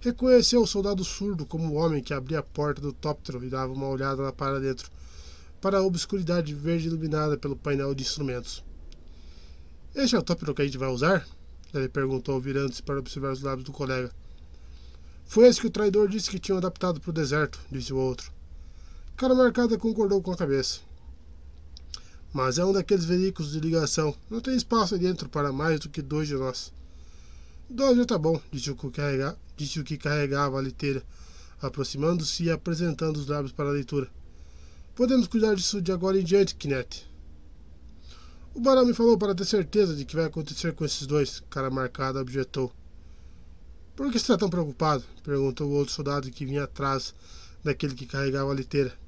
Reconheceu 0.00 0.62
o 0.62 0.66
soldado 0.66 1.04
surdo 1.04 1.44
como 1.44 1.70
o 1.70 1.74
homem 1.74 2.02
que 2.02 2.14
abria 2.14 2.38
a 2.38 2.42
porta 2.42 2.80
do 2.80 2.94
tóptero 2.94 3.44
e 3.44 3.50
dava 3.50 3.70
uma 3.70 3.88
olhada 3.88 4.22
lá 4.22 4.32
para 4.32 4.58
dentro, 4.58 4.90
para 5.60 5.78
a 5.78 5.82
obscuridade 5.82 6.54
verde 6.54 6.86
iluminada 6.86 7.36
pelo 7.36 7.54
painel 7.54 7.94
de 7.94 8.04
instrumentos. 8.04 8.64
Este 9.94 10.16
é 10.16 10.18
o 10.18 10.22
tóptero 10.22 10.54
que 10.54 10.62
a 10.62 10.64
gente 10.64 10.78
vai 10.78 10.88
usar? 10.88 11.28
Ele 11.74 11.90
perguntou, 11.90 12.40
virando-se 12.40 12.82
para 12.82 13.00
observar 13.00 13.32
os 13.32 13.42
lábios 13.42 13.64
do 13.64 13.72
colega. 13.72 14.10
Foi 15.26 15.46
esse 15.46 15.60
que 15.60 15.66
o 15.66 15.70
traidor 15.70 16.08
disse 16.08 16.30
que 16.30 16.38
tinham 16.38 16.56
adaptado 16.56 17.00
para 17.00 17.10
o 17.10 17.12
deserto, 17.12 17.60
disse 17.70 17.92
o 17.92 17.98
outro. 17.98 18.37
Cara 19.18 19.34
marcada 19.34 19.76
concordou 19.76 20.22
com 20.22 20.30
a 20.30 20.36
cabeça. 20.36 20.78
Mas 22.32 22.56
é 22.56 22.64
um 22.64 22.72
daqueles 22.72 23.04
veículos 23.04 23.50
de 23.50 23.58
ligação. 23.58 24.14
Não 24.30 24.40
tem 24.40 24.54
espaço 24.54 24.94
aí 24.94 25.00
dentro 25.00 25.28
para 25.28 25.52
mais 25.52 25.80
do 25.80 25.88
que 25.88 26.00
dois 26.00 26.28
de 26.28 26.34
nós. 26.34 26.72
Dois 27.68 27.96
já 27.96 28.06
tá 28.06 28.16
bom, 28.16 28.40
disse 28.52 28.70
o 28.70 28.76
que, 28.76 28.88
carrega, 28.92 29.36
disse 29.56 29.80
o 29.80 29.84
que 29.84 29.98
carregava 29.98 30.56
a 30.56 30.62
liteira, 30.62 31.02
aproximando-se 31.60 32.44
e 32.44 32.50
apresentando 32.52 33.16
os 33.16 33.26
lábios 33.26 33.50
para 33.50 33.68
a 33.68 33.72
leitura. 33.72 34.08
Podemos 34.94 35.26
cuidar 35.26 35.56
disso 35.56 35.82
de 35.82 35.90
agora 35.90 36.20
em 36.20 36.22
diante, 36.22 36.54
Kinect. 36.54 37.04
O 38.54 38.60
barão 38.60 38.86
me 38.86 38.94
falou 38.94 39.18
para 39.18 39.34
ter 39.34 39.46
certeza 39.46 39.96
de 39.96 40.04
que 40.04 40.14
vai 40.14 40.26
acontecer 40.26 40.72
com 40.74 40.84
esses 40.84 41.08
dois, 41.08 41.42
cara 41.50 41.70
marcada 41.70 42.20
objetou. 42.20 42.72
Por 43.96 44.12
que 44.12 44.16
está 44.16 44.38
tão 44.38 44.48
preocupado? 44.48 45.02
perguntou 45.24 45.68
o 45.68 45.74
outro 45.74 45.92
soldado 45.92 46.30
que 46.30 46.46
vinha 46.46 46.62
atrás 46.62 47.12
daquele 47.64 47.96
que 47.96 48.06
carregava 48.06 48.52
a 48.52 48.54
liteira. 48.54 49.07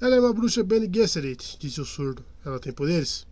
Ela 0.00 0.16
é 0.16 0.20
uma 0.20 0.32
bruxa 0.32 0.64
Bene 0.64 0.90
Gesserit, 0.92 1.56
disse 1.58 1.80
o 1.80 1.84
surdo. 1.84 2.24
Ela 2.44 2.58
tem 2.58 2.72
poderes? 2.72 3.26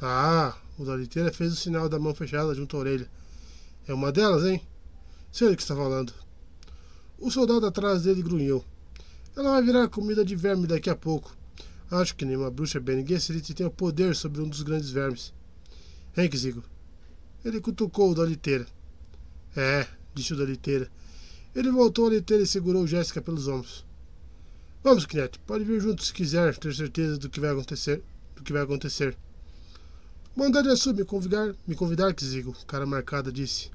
Ah, 0.00 0.54
o 0.78 0.84
da 0.84 0.94
liteira 0.94 1.32
fez 1.32 1.52
o 1.52 1.56
sinal 1.56 1.88
da 1.88 1.98
mão 1.98 2.14
fechada 2.14 2.54
junto 2.54 2.76
à 2.76 2.80
orelha. 2.80 3.10
É 3.86 3.94
uma 3.94 4.12
delas, 4.12 4.44
hein? 4.44 4.60
Sei 5.32 5.48
do 5.48 5.56
que 5.56 5.62
está 5.62 5.74
falando. 5.74 6.12
O 7.18 7.30
soldado 7.30 7.64
atrás 7.66 8.02
dele 8.02 8.22
grunhou. 8.22 8.64
Ela 9.34 9.52
vai 9.52 9.62
virar 9.62 9.88
comida 9.88 10.24
de 10.24 10.36
verme 10.36 10.66
daqui 10.66 10.90
a 10.90 10.94
pouco. 10.94 11.34
Acho 11.90 12.14
que 12.14 12.24
nenhuma 12.24 12.50
bruxa 12.50 12.78
Bene 12.78 13.06
Gesserit 13.06 13.54
tem 13.54 13.64
o 13.66 13.70
poder 13.70 14.14
sobre 14.14 14.42
um 14.42 14.48
dos 14.48 14.62
grandes 14.62 14.90
vermes. 14.90 15.32
Hein, 16.16 16.30
Zigo? 16.36 16.62
Ele 17.42 17.60
cutucou 17.60 18.10
o 18.10 18.14
da 18.14 18.24
liteira. 18.24 18.66
É, 19.56 19.86
disse 20.14 20.34
o 20.34 20.36
da 20.36 20.44
liteira. 20.44 20.90
Ele 21.54 21.70
voltou 21.70 22.06
à 22.06 22.10
liteira 22.10 22.42
e 22.42 22.46
segurou 22.46 22.86
Jéssica 22.86 23.22
pelos 23.22 23.48
ombros. 23.48 23.84
Vamos, 24.84 25.06
Kinect, 25.06 25.38
pode 25.46 25.62
vir 25.62 25.80
junto 25.80 26.02
se 26.02 26.12
quiser 26.12 26.56
ter 26.56 26.74
certeza 26.74 27.16
do 27.16 27.30
que 27.30 27.38
vai 27.38 27.50
acontecer. 27.50 28.02
Do 28.34 28.42
que 28.42 28.52
vai 28.52 28.62
acontecer. 28.62 29.16
Mandar 30.34 30.64
Yasu 30.64 30.92
me 30.92 31.04
convidar, 31.04 31.54
me 31.68 31.76
convidar, 31.76 32.12
Kizigo, 32.12 32.52
cara 32.66 32.84
marcada 32.84 33.30
disse. 33.30 33.70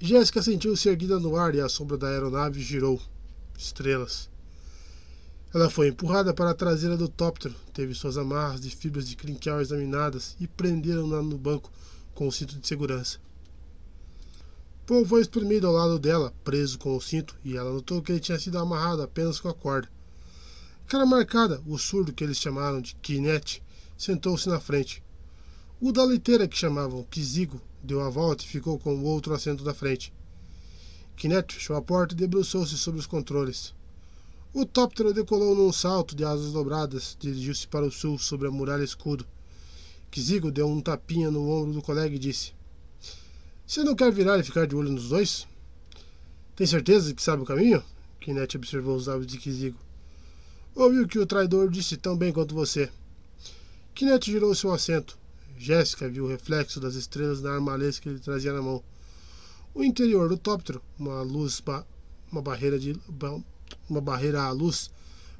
Jéssica 0.00 0.42
sentiu-se 0.42 0.88
erguida 0.88 1.20
no 1.20 1.36
ar 1.36 1.54
e 1.54 1.60
a 1.60 1.68
sombra 1.68 1.96
da 1.96 2.08
aeronave 2.08 2.60
girou. 2.60 3.00
Estrelas. 3.56 4.28
Ela 5.54 5.70
foi 5.70 5.88
empurrada 5.88 6.34
para 6.34 6.50
a 6.50 6.54
traseira 6.54 6.96
do 6.96 7.08
tóptero, 7.08 7.54
teve 7.72 7.94
suas 7.94 8.16
amarras 8.16 8.60
de 8.60 8.70
fibras 8.70 9.06
de 9.06 9.14
crinquel 9.14 9.60
examinadas 9.60 10.34
e 10.40 10.48
prenderam-na 10.48 11.22
no 11.22 11.38
banco 11.38 11.70
com 12.14 12.26
o 12.26 12.32
cinto 12.32 12.58
de 12.58 12.66
segurança. 12.66 13.20
Paul 14.84 15.06
foi 15.06 15.20
espremido 15.20 15.68
ao 15.68 15.72
lado 15.72 15.96
dela, 15.96 16.34
preso 16.42 16.76
com 16.76 16.96
o 16.96 17.00
cinto, 17.00 17.36
e 17.44 17.56
ela 17.56 17.72
notou 17.72 18.02
que 18.02 18.10
ele 18.10 18.20
tinha 18.20 18.38
sido 18.38 18.58
amarrado 18.58 19.00
apenas 19.00 19.38
com 19.38 19.48
a 19.48 19.54
corda. 19.54 19.88
Cara 20.88 21.06
marcada, 21.06 21.62
o 21.64 21.78
surdo 21.78 22.12
que 22.12 22.24
eles 22.24 22.36
chamaram 22.36 22.80
de 22.80 22.96
Kinete, 22.96 23.62
sentou-se 23.96 24.48
na 24.48 24.58
frente. 24.58 25.00
O 25.80 25.92
da 25.92 26.04
liteira 26.04 26.48
que 26.48 26.56
chamavam 26.56 27.04
Kizigo 27.04 27.60
deu 27.80 28.00
a 28.00 28.10
volta 28.10 28.42
e 28.42 28.48
ficou 28.48 28.76
com 28.76 28.96
o 28.96 29.04
outro 29.04 29.32
assento 29.32 29.62
da 29.62 29.72
frente. 29.72 30.12
Kinete 31.16 31.54
fechou 31.54 31.76
a 31.76 31.82
porta 31.82 32.14
e 32.14 32.16
debruçou-se 32.16 32.76
sobre 32.76 32.98
os 32.98 33.06
controles. 33.06 33.72
O 34.52 34.66
tóptero 34.66 35.14
decolou 35.14 35.54
num 35.54 35.72
salto 35.72 36.16
de 36.16 36.24
asas 36.24 36.52
dobradas, 36.52 37.16
dirigiu-se 37.20 37.68
para 37.68 37.86
o 37.86 37.90
sul 37.90 38.18
sobre 38.18 38.48
a 38.48 38.50
muralha 38.50 38.82
escudo. 38.82 39.24
Kizigo 40.10 40.50
deu 40.50 40.68
um 40.68 40.80
tapinha 40.80 41.30
no 41.30 41.48
ombro 41.48 41.72
do 41.72 41.82
colega 41.82 42.16
e 42.16 42.18
disse: 42.18 42.52
você 43.72 43.82
não 43.82 43.94
quer 43.94 44.12
virar 44.12 44.38
e 44.38 44.42
ficar 44.42 44.66
de 44.66 44.76
olho 44.76 44.90
nos 44.90 45.08
dois? 45.08 45.48
Tem 46.54 46.66
certeza 46.66 47.14
que 47.14 47.22
sabe 47.22 47.42
o 47.42 47.46
caminho? 47.46 47.82
Kinete 48.20 48.58
observou 48.58 48.94
os 48.94 49.06
lábios 49.06 49.26
de 49.26 49.38
Kizigo. 49.38 49.78
Ouviu 50.74 51.08
que 51.08 51.18
o 51.18 51.24
traidor 51.24 51.70
disse 51.70 51.96
tão 51.96 52.14
bem 52.14 52.34
quanto 52.34 52.54
você. 52.54 52.90
Kinete 53.94 54.30
girou 54.30 54.54
seu 54.54 54.74
assento. 54.74 55.18
Jéssica 55.56 56.06
viu 56.06 56.26
o 56.26 56.28
reflexo 56.28 56.80
das 56.80 56.96
estrelas 56.96 57.40
na 57.40 57.54
armalês 57.54 57.98
que 57.98 58.10
ele 58.10 58.18
trazia 58.18 58.52
na 58.52 58.60
mão. 58.60 58.84
O 59.74 59.82
interior 59.82 60.28
do 60.28 60.36
tóptero, 60.36 60.82
uma 60.98 61.22
luz, 61.22 61.62
uma 62.30 62.42
barreira 62.42 62.78
de 62.78 62.94
uma 63.88 64.02
barreira 64.02 64.42
à 64.42 64.50
luz, 64.50 64.90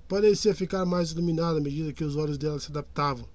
parecia 0.09 0.55
ficar 0.55 0.87
mais 0.87 1.11
iluminada 1.11 1.59
à 1.59 1.61
medida 1.61 1.93
que 1.93 2.03
os 2.03 2.17
olhos 2.17 2.39
dela 2.39 2.59
se 2.59 2.71
adaptavam, 2.71 3.29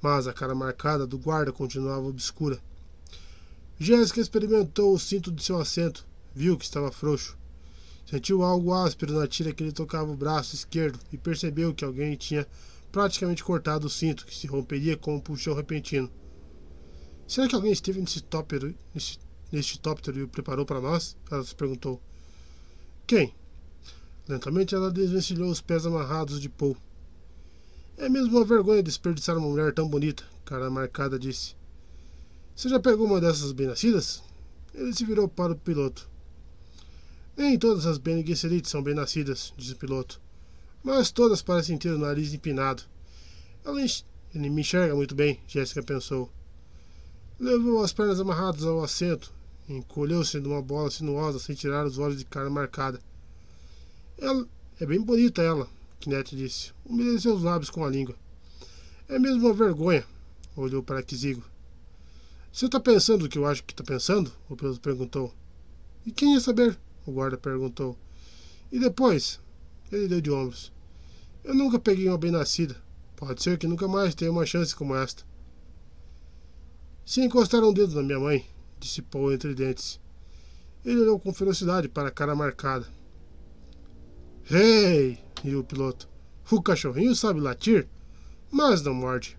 mas 0.00 0.28
a 0.28 0.32
cara 0.32 0.54
marcada 0.54 1.08
do 1.08 1.18
guarda 1.18 1.50
continuava 1.50 2.06
obscura. 2.06 2.62
Jéssica 3.80 4.20
experimentou 4.20 4.92
o 4.92 4.98
cinto 4.98 5.30
de 5.30 5.42
seu 5.42 5.60
assento, 5.60 6.04
viu 6.34 6.58
que 6.58 6.64
estava 6.64 6.90
frouxo. 6.90 7.38
Sentiu 8.04 8.42
algo 8.42 8.72
áspero 8.72 9.12
na 9.12 9.28
tira 9.28 9.52
que 9.52 9.62
lhe 9.62 9.70
tocava 9.70 10.10
o 10.10 10.16
braço 10.16 10.56
esquerdo 10.56 10.98
e 11.12 11.16
percebeu 11.16 11.72
que 11.72 11.84
alguém 11.84 12.16
tinha 12.16 12.44
praticamente 12.90 13.44
cortado 13.44 13.86
o 13.86 13.90
cinto, 13.90 14.26
que 14.26 14.34
se 14.34 14.48
romperia 14.48 14.96
com 14.96 15.14
um 15.14 15.20
puxão 15.20 15.54
repentino. 15.54 16.10
Será 17.26 17.46
que 17.46 17.54
alguém 17.54 17.70
esteve 17.70 18.00
nesse 18.00 18.20
tóptero, 18.20 18.74
nesse, 18.92 19.18
neste 19.52 19.78
tóptero 19.78 20.18
e 20.18 20.22
o 20.22 20.28
preparou 20.28 20.66
para 20.66 20.80
nós? 20.80 21.16
Ela 21.30 21.44
se 21.44 21.54
perguntou. 21.54 22.00
Quem? 23.06 23.32
Lentamente 24.26 24.74
ela 24.74 24.90
desvencilhou 24.90 25.50
os 25.50 25.60
pés 25.60 25.86
amarrados 25.86 26.40
de 26.40 26.48
Paul. 26.48 26.76
É 27.96 28.08
mesmo 28.08 28.38
uma 28.38 28.44
vergonha 28.44 28.82
desperdiçar 28.82 29.36
uma 29.36 29.48
mulher 29.48 29.72
tão 29.72 29.88
bonita, 29.88 30.24
cara 30.44 30.68
marcada 30.68 31.18
disse. 31.18 31.57
Você 32.58 32.68
já 32.68 32.80
pegou 32.80 33.06
uma 33.06 33.20
dessas 33.20 33.52
bem-nascidas? 33.52 34.20
Ele 34.74 34.92
se 34.92 35.04
virou 35.04 35.28
para 35.28 35.52
o 35.52 35.56
piloto. 35.56 36.10
Nem 37.36 37.56
todas 37.56 37.86
as 37.86 37.98
Bene 37.98 38.26
Gesserit 38.26 38.68
são 38.68 38.82
bem-nascidas, 38.82 39.54
disse 39.56 39.74
o 39.74 39.76
piloto. 39.76 40.20
Mas 40.82 41.12
todas 41.12 41.40
parecem 41.40 41.78
ter 41.78 41.92
o 41.92 41.98
nariz 41.98 42.34
empinado. 42.34 42.82
Ela 43.64 43.80
ele 43.80 44.50
me 44.50 44.62
enxerga 44.62 44.92
muito 44.96 45.14
bem, 45.14 45.38
Jéssica 45.46 45.84
pensou. 45.84 46.32
Levou 47.38 47.80
as 47.80 47.92
pernas 47.92 48.18
amarradas 48.18 48.64
ao 48.64 48.82
assento, 48.82 49.32
encolheu-se 49.68 50.40
numa 50.40 50.60
bola 50.60 50.90
sinuosa 50.90 51.38
sem 51.38 51.54
tirar 51.54 51.86
os 51.86 51.96
olhos 51.96 52.18
de 52.18 52.24
cara 52.24 52.50
marcada. 52.50 53.00
Ela 54.18 54.44
é 54.80 54.84
bem 54.84 55.00
bonita 55.00 55.42
ela, 55.42 55.68
Kinete 56.00 56.34
disse. 56.34 56.72
Umedeceu 56.84 57.36
os 57.36 57.42
lábios 57.44 57.70
com 57.70 57.84
a 57.84 57.88
língua. 57.88 58.16
É 59.08 59.16
mesmo 59.16 59.46
uma 59.46 59.54
vergonha, 59.54 60.04
olhou 60.56 60.82
para 60.82 61.04
Kizigo. 61.04 61.44
Você 62.58 62.66
está 62.66 62.80
pensando 62.80 63.24
o 63.24 63.28
que 63.28 63.38
eu 63.38 63.46
acho 63.46 63.62
que 63.62 63.72
está 63.72 63.84
pensando? 63.84 64.32
O 64.48 64.56
piloto 64.56 64.80
perguntou. 64.80 65.32
E 66.04 66.10
quem 66.10 66.34
ia 66.34 66.40
saber? 66.40 66.76
O 67.06 67.12
guarda 67.12 67.36
perguntou. 67.36 67.96
E 68.72 68.80
depois? 68.80 69.38
Ele 69.92 70.08
deu 70.08 70.20
de 70.20 70.28
ombros. 70.32 70.72
Eu 71.44 71.54
nunca 71.54 71.78
peguei 71.78 72.08
uma 72.08 72.18
bem-nascida. 72.18 72.74
Pode 73.14 73.44
ser 73.44 73.58
que 73.58 73.68
nunca 73.68 73.86
mais 73.86 74.12
tenha 74.12 74.32
uma 74.32 74.44
chance 74.44 74.74
como 74.74 74.96
esta. 74.96 75.22
Se 77.06 77.20
encostar 77.20 77.62
um 77.62 77.72
dedo 77.72 77.94
na 77.94 78.02
minha 78.02 78.18
mãe, 78.18 78.44
disse 78.80 79.02
Paul 79.02 79.32
entre 79.32 79.54
dentes. 79.54 80.00
Ele 80.84 81.02
olhou 81.02 81.20
com 81.20 81.32
ferocidade 81.32 81.88
para 81.88 82.08
a 82.08 82.10
cara 82.10 82.34
marcada. 82.34 82.88
Rei! 84.42 85.12
Hey! 85.12 85.18
riu 85.44 85.60
o 85.60 85.64
piloto. 85.64 86.08
O 86.50 86.60
cachorrinho 86.60 87.14
sabe 87.14 87.38
latir, 87.38 87.88
mas 88.50 88.82
não 88.82 88.94
morde. 88.94 89.38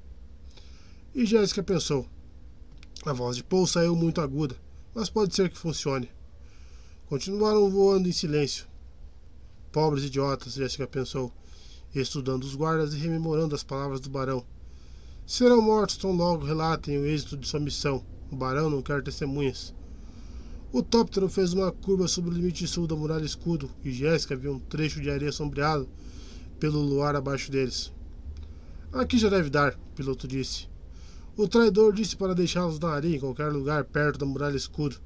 E 1.13 1.25
Jéssica 1.25 1.61
pensou. 1.61 2.07
A 3.05 3.13
voz 3.13 3.37
de 3.37 3.43
Paul 3.45 3.65
saiu 3.65 3.95
muito 3.95 4.19
aguda, 4.19 4.57
mas 4.93 5.09
pode 5.09 5.33
ser 5.33 5.49
que 5.49 5.57
funcione. 5.57 6.09
Continuaram 7.07 7.69
voando 7.69 8.09
em 8.09 8.11
silêncio. 8.11 8.67
Pobres 9.71 10.03
idiotas, 10.03 10.55
Jéssica 10.55 10.85
pensou, 10.85 11.31
estudando 11.95 12.43
os 12.43 12.55
guardas 12.55 12.93
e 12.93 12.97
rememorando 12.97 13.55
as 13.55 13.63
palavras 13.63 14.01
do 14.01 14.09
barão. 14.09 14.45
Serão 15.25 15.61
mortos 15.61 15.95
tão 15.95 16.11
logo 16.11 16.45
relatem 16.45 16.97
o 16.97 17.05
êxito 17.05 17.37
de 17.37 17.47
sua 17.47 17.61
missão. 17.61 18.03
O 18.29 18.35
barão 18.35 18.69
não 18.69 18.81
quer 18.81 19.01
testemunhas. 19.01 19.73
O 20.71 20.83
tóptero 20.83 21.29
fez 21.29 21.53
uma 21.53 21.71
curva 21.71 22.05
sobre 22.07 22.31
o 22.31 22.33
limite 22.33 22.67
sul 22.67 22.85
da 22.85 22.97
muralha 22.97 23.25
escudo 23.25 23.71
e 23.83 23.91
Jéssica 23.93 24.35
viu 24.35 24.53
um 24.53 24.59
trecho 24.59 25.01
de 25.01 25.09
areia 25.09 25.31
sombreado 25.31 25.87
pelo 26.59 26.81
luar 26.81 27.15
abaixo 27.15 27.49
deles. 27.49 27.93
Aqui 28.91 29.17
já 29.17 29.29
deve 29.29 29.49
dar, 29.49 29.73
o 29.73 29.95
piloto 29.95 30.27
disse. 30.27 30.67
O 31.41 31.47
traidor 31.47 31.93
disse 31.93 32.17
para 32.17 32.35
deixá-los 32.35 32.77
na 32.79 32.89
areia 32.89 33.15
em 33.15 33.19
qualquer 33.21 33.49
lugar 33.49 33.85
perto 33.85 34.19
da 34.19 34.25
muralha 34.25 34.57
escudo. 34.57 34.97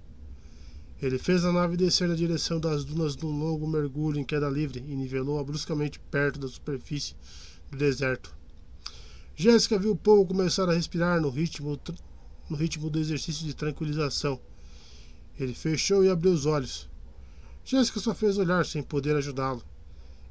Ele 0.99 1.19
fez 1.19 1.45
a 1.45 1.53
nave 1.53 1.77
descer 1.77 2.07
na 2.07 2.15
direção 2.15 2.59
das 2.59 2.83
dunas 2.83 3.15
num 3.15 3.37
longo 3.37 3.67
mergulho 3.67 4.19
em 4.19 4.23
queda 4.23 4.49
livre 4.49 4.79
e 4.79 4.95
nivelou-a 4.95 5.43
bruscamente 5.43 5.99
perto 5.99 6.39
da 6.39 6.47
superfície 6.47 7.15
do 7.69 7.77
deserto. 7.77 8.35
Jéssica 9.35 9.77
viu 9.77 9.95
Paul 9.95 10.25
começar 10.25 10.67
a 10.67 10.73
respirar 10.73 11.21
no 11.21 11.29
ritmo, 11.29 11.79
no 12.49 12.57
ritmo 12.57 12.89
do 12.89 12.97
exercício 12.97 13.45
de 13.45 13.53
tranquilização. 13.53 14.41
Ele 15.39 15.53
fechou 15.53 16.03
e 16.03 16.09
abriu 16.09 16.31
os 16.31 16.47
olhos. 16.47 16.89
Jéssica 17.63 17.99
só 17.99 18.15
fez 18.15 18.39
olhar 18.39 18.65
sem 18.65 18.81
poder 18.81 19.15
ajudá-lo. 19.15 19.61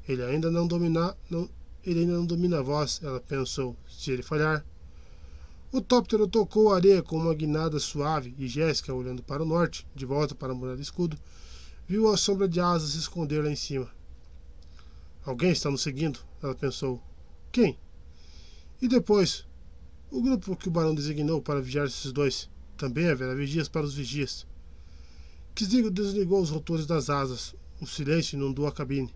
Ele 0.05 0.21
ainda 0.21 0.51
não 0.51 0.67
domina, 0.67 1.15
não, 1.29 1.49
ele 1.81 2.01
ainda 2.01 2.11
não 2.11 2.25
domina 2.25 2.59
a 2.59 2.61
voz, 2.61 2.99
ela 3.01 3.21
pensou. 3.21 3.73
Se 3.87 4.11
ele 4.11 4.21
falhar. 4.21 4.65
O 5.73 5.81
tóptero 5.81 6.27
tocou 6.27 6.71
a 6.71 6.75
areia 6.75 7.01
com 7.01 7.17
uma 7.17 7.33
guinada 7.33 7.79
suave 7.79 8.35
e 8.37 8.47
Jéssica, 8.47 8.93
olhando 8.93 9.23
para 9.23 9.41
o 9.41 9.45
norte, 9.45 9.87
de 9.95 10.05
volta 10.05 10.35
para 10.35 10.51
a 10.51 10.55
muralha 10.55 10.79
escudo, 10.79 11.17
viu 11.87 12.07
a 12.13 12.15
sombra 12.15 12.47
de 12.47 12.59
asas 12.59 12.91
se 12.91 12.99
esconder 12.99 13.43
lá 13.43 13.49
em 13.49 13.55
cima. 13.55 13.89
Alguém 15.25 15.49
está 15.49 15.71
nos 15.71 15.81
seguindo, 15.81 16.19
ela 16.43 16.53
pensou. 16.53 17.01
Quem? 17.51 17.79
E 18.79 18.87
depois, 18.87 19.47
o 20.11 20.21
grupo 20.21 20.55
que 20.55 20.67
o 20.67 20.71
barão 20.71 20.93
designou 20.93 21.41
para 21.41 21.59
vigiar 21.59 21.87
esses 21.87 22.11
dois. 22.11 22.47
Também 22.77 23.09
haverá 23.09 23.33
vigias 23.33 23.67
para 23.67 23.83
os 23.83 23.95
vigias. 23.95 24.45
Kizigo 25.55 25.89
desligou 25.89 26.39
os 26.39 26.51
rotores 26.51 26.85
das 26.85 27.09
asas. 27.09 27.55
O 27.81 27.87
silêncio 27.87 28.35
inundou 28.35 28.67
a 28.67 28.71
cabine. 28.71 29.11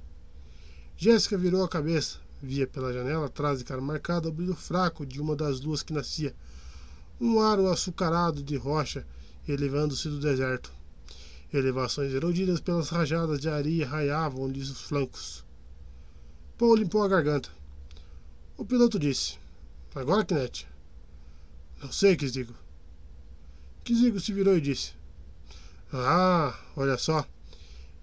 Jéssica 0.98 1.38
virou 1.38 1.64
a 1.64 1.70
cabeça. 1.70 2.18
Via 2.42 2.68
pela 2.68 2.94
janela 2.94 3.26
atrás 3.28 3.60
de 3.60 3.66
cara 3.66 3.82
marcada 3.82 4.30
o 4.30 4.32
brilho 4.32 4.56
fraco 4.56 5.06
de 5.06 5.22
uma 5.22 5.36
das 5.36 5.60
luas 5.60 5.84
que 5.84 5.94
nascia. 5.94 6.36
Um 7.20 7.40
aro 7.40 7.68
açucarado 7.70 8.44
de 8.44 8.56
rocha 8.56 9.06
elevando-se 9.48 10.08
do 10.10 10.20
deserto. 10.20 10.72
Elevações 11.52 12.14
erodidas 12.14 12.60
pelas 12.60 12.90
rajadas 12.90 13.40
de 13.40 13.50
areia 13.50 13.88
raiavam-lhe 13.88 14.60
os 14.60 14.82
flancos. 14.82 15.44
Paul 16.58 16.76
limpou 16.76 17.04
a 17.04 17.08
garganta. 17.08 17.50
O 18.58 18.66
piloto 18.66 19.00
disse: 19.00 19.38
Agora, 19.96 20.26
Kinect. 20.26 20.68
Não 21.82 21.92
sei, 21.92 22.16
Kizigo. 22.16 22.54
Kizigo 23.84 24.20
se 24.20 24.34
virou 24.34 24.58
e 24.58 24.62
disse: 24.62 24.94
Ah, 25.94 26.60
olha 26.76 26.98
só. 26.98 27.26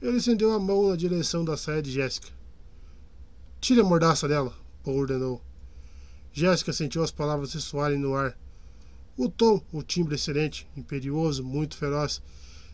Ele 0.01 0.17
estendeu 0.17 0.53
a 0.53 0.59
mão 0.59 0.89
na 0.89 0.97
direção 0.97 1.45
da 1.45 1.57
saia 1.57 1.83
de 1.83 1.91
Jéssica. 1.93 2.29
Tire 3.61 3.81
a 3.81 3.85
mordaça 3.85 4.27
dela, 4.27 4.53
Paul 4.83 4.99
ordenou. 4.99 5.43
Jéssica 6.33 6.73
sentiu 6.73 7.03
as 7.03 7.11
palavras 7.11 7.51
se 7.51 7.61
soarem 7.61 7.99
no 7.99 8.15
ar. 8.15 8.37
O 9.17 9.29
tom, 9.29 9.63
o 9.73 9.83
timbre 9.83 10.17
excelente, 10.17 10.67
imperioso, 10.77 11.45
muito 11.45 11.77
feroz, 11.77 12.21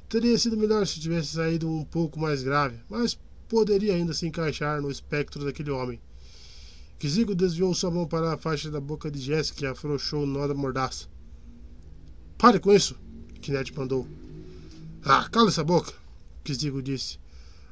teria 0.09 0.39
sido 0.39 0.57
melhor 0.57 0.87
se 0.87 0.99
tivesse 0.99 1.35
saído 1.35 1.71
um 1.71 1.85
pouco 1.85 2.19
mais 2.19 2.43
grave, 2.43 2.81
mas 2.89 3.19
poderia 3.47 3.95
ainda 3.95 4.15
se 4.15 4.27
encaixar 4.27 4.81
no 4.81 4.91
espectro 4.91 5.45
daquele 5.45 5.71
homem. 5.71 6.01
Kizigo 6.99 7.35
desviou 7.35 7.75
sua 7.75 7.91
mão 7.91 8.07
para 8.07 8.33
a 8.33 8.39
faixa 8.39 8.71
da 8.71 8.81
boca 8.81 9.11
de 9.11 9.21
Jéssica 9.21 9.65
e 9.65 9.67
afrouxou 9.67 10.23
o 10.23 10.27
nó 10.27 10.47
da 10.47 10.55
mordaça. 10.55 11.09
Pare 12.39 12.59
com 12.59 12.73
isso! 12.73 12.99
Kinect 13.43 13.77
mandou. 13.77 14.07
Ah, 15.05 15.29
cala 15.29 15.49
essa 15.49 15.65
boca! 15.65 15.93
Kizigo 16.43 16.83
disse. 16.83 17.19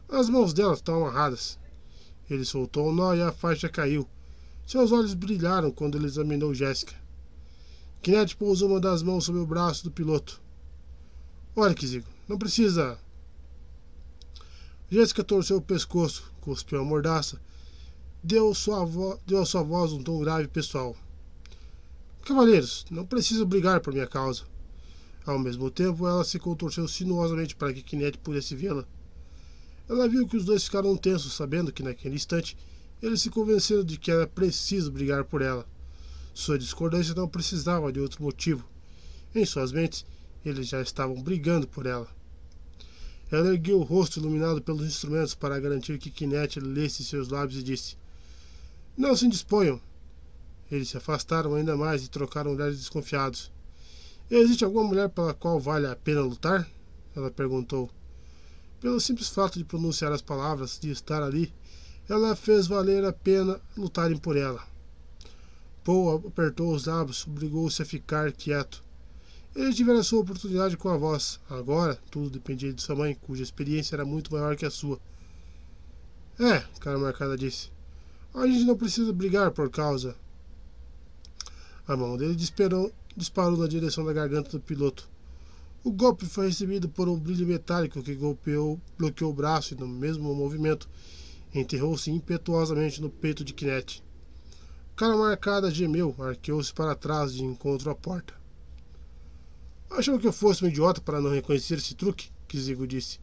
As 0.09 0.29
mãos 0.29 0.53
dela 0.53 0.75
estão 0.75 1.07
amarradas. 1.07 1.59
Ele 2.29 2.45
soltou 2.45 2.89
o 2.89 2.93
nó 2.93 3.15
e 3.15 3.23
a 3.23 3.33
faixa 3.33 3.69
caiu. 3.69 4.07
Seus 4.67 4.93
olhos 4.93 5.15
brilharam 5.15 5.71
quando 5.71 5.97
ele 5.97 6.07
examinou 6.07 6.55
Jéssica. 6.55 6.95
Kinect 8.03 8.37
pousou 8.37 8.69
uma 8.69 8.81
das 8.81 9.03
mãos 9.03 9.25
sobre 9.25 9.41
o 9.41 9.47
braço 9.47 9.85
do 9.85 9.91
piloto. 9.91 10.41
Olha, 11.55 11.75
Kizigo, 11.75 12.07
não 12.29 12.39
precisa. 12.39 12.99
Jéssica 14.91 15.25
torceu 15.25 15.59
o 15.59 15.63
pescoço, 15.63 16.33
cuspiu 16.41 16.81
a 16.81 16.85
mordaça 16.85 17.41
deu, 18.23 18.53
sua 18.55 18.87
deu 19.27 19.41
a 19.41 19.47
sua 19.47 19.63
voz 19.63 19.93
um 19.93 20.03
tom 20.03 20.19
grave 20.21 20.49
pessoal. 20.49 20.97
Cavaleiros, 22.25 22.85
não 22.91 23.07
preciso 23.07 23.47
brigar 23.47 23.81
por 23.81 23.93
minha 23.93 24.07
causa. 24.07 24.43
Ao 25.25 25.39
mesmo 25.39 25.71
tempo, 25.71 26.07
ela 26.07 26.25
se 26.25 26.39
contorceu 26.39 26.87
sinuosamente 26.89 27.57
para 27.57 27.73
que 27.73 27.83
Kinect 27.83 28.19
pudesse 28.19 28.55
vê-la. 28.55 28.85
Ela 29.89 30.09
viu 30.09 30.27
que 30.27 30.37
os 30.37 30.45
dois 30.45 30.65
ficaram 30.65 30.97
tensos, 30.97 31.33
sabendo 31.33 31.73
que 31.73 31.83
naquele 31.83 32.17
instante 32.17 32.57
eles 33.01 33.23
se 33.23 33.31
convenceram 33.31 33.85
de 33.85 33.99
que 33.99 34.11
era 34.11 34.27
preciso 34.27 34.91
brigar 34.91 35.25
por 35.25 35.41
ela. 35.41 35.67
Sua 36.39 36.57
discordância 36.57 37.17
não 37.17 37.27
precisava 37.27 37.93
de 37.93 37.99
outro 37.99 38.23
motivo. 38.23 38.65
Em 39.35 39.45
suas 39.45 39.73
mentes, 39.73 40.07
eles 40.45 40.69
já 40.69 40.81
estavam 40.81 41.21
brigando 41.21 41.67
por 41.67 41.85
ela. 41.85 42.07
Ela 43.29 43.49
ergueu 43.49 43.81
o 43.81 43.83
rosto 43.83 44.21
iluminado 44.21 44.63
pelos 44.63 44.87
instrumentos 44.87 45.35
para 45.35 45.59
garantir 45.59 45.99
que 45.99 46.13
Kinect 46.13 46.61
lesse 46.61 47.05
seus 47.05 47.29
lábios 47.29 47.59
e 47.59 47.65
disse: 47.65 47.97
não 48.97 49.17
se 49.17 49.27
indisponham. 49.27 49.81
Eles 50.71 50.91
se 50.91 50.97
afastaram 50.97 51.57
ainda 51.57 51.77
mais 51.77 52.05
e 52.05 52.09
trocaram 52.09 52.53
olhares 52.53 52.79
desconfiados. 52.79 53.51
Existe 54.31 54.65
alguma 54.65 54.85
mulher 54.85 55.09
pela 55.09 55.35
qual 55.35 55.59
vale 55.59 55.89
a 55.89 55.97
pena 55.97 56.21
lutar? 56.21 56.71
Ela 57.17 57.33
perguntou. 57.33 57.91
Pelo 58.81 59.01
simples 59.01 59.29
fato 59.29 59.59
de 59.59 59.65
pronunciar 59.65 60.13
as 60.13 60.23
palavras, 60.23 60.79
de 60.81 60.93
estar 60.93 61.21
ali, 61.21 61.53
ela 62.09 62.37
fez 62.37 62.69
valer 62.69 63.05
a 63.05 63.13
pena 63.13 63.61
lutarem 63.77 64.17
por 64.17 64.37
ela. 64.37 64.78
Apertou 66.27 66.75
os 66.75 66.85
lábios, 66.85 67.27
obrigou-se 67.27 67.81
a 67.81 67.85
ficar 67.87 68.31
quieto. 68.31 68.85
Ele 69.57 69.73
tivera 69.73 70.03
sua 70.03 70.21
oportunidade 70.21 70.77
com 70.77 70.91
a 70.91 70.99
voz. 70.99 71.41
Agora, 71.49 71.99
tudo 72.11 72.29
dependia 72.29 72.75
de 72.75 72.83
sua 72.83 72.95
mãe, 72.95 73.15
cuja 73.15 73.43
experiência 73.43 73.97
era 73.97 74.05
muito 74.05 74.31
maior 74.31 74.55
que 74.55 74.67
a 74.67 74.71
sua. 74.71 75.01
É, 76.39 76.63
cara 76.79 76.99
marcada 76.99 77.39
disse. 77.39 77.71
A 78.35 78.47
gente 78.47 78.65
não 78.65 78.77
precisa 78.77 79.15
brigar 79.15 79.51
por 79.51 79.71
causa. 79.71 80.15
A 81.87 81.97
mão 81.97 82.19
dele 82.19 82.35
disparou, 82.35 82.93
disparou 83.17 83.57
na 83.57 83.67
direção 83.67 84.05
da 84.05 84.13
garganta 84.13 84.51
do 84.51 84.61
piloto. 84.61 85.09
O 85.83 85.91
golpe 85.91 86.27
foi 86.27 86.49
recebido 86.49 86.87
por 86.87 87.09
um 87.09 87.19
brilho 87.19 87.47
metálico 87.47 88.03
que 88.03 88.15
golpeou, 88.15 88.79
bloqueou 88.99 89.31
o 89.31 89.35
braço 89.35 89.73
e, 89.73 89.77
no 89.79 89.89
mesmo 89.89 90.35
movimento, 90.35 90.87
enterrou-se 91.55 92.11
impetuosamente 92.11 93.01
no 93.01 93.09
peito 93.09 93.43
de 93.43 93.55
Kinect. 93.55 94.03
Cara 94.99 95.17
marcada 95.17 95.71
gemeu, 95.71 96.13
arqueou-se 96.19 96.75
para 96.75 96.93
trás 96.93 97.33
de 97.33 97.45
encontro 97.45 97.89
à 97.89 97.95
porta. 97.95 98.35
Achou 99.89 100.19
que 100.19 100.27
eu 100.27 100.33
fosse 100.33 100.65
um 100.65 100.69
idiota 100.69 101.01
para 101.01 101.21
não 101.21 101.31
reconhecer 101.31 101.75
esse 101.75 101.95
truque? 101.95 102.33
Kizigo 102.49 102.85
disse. 102.85 103.21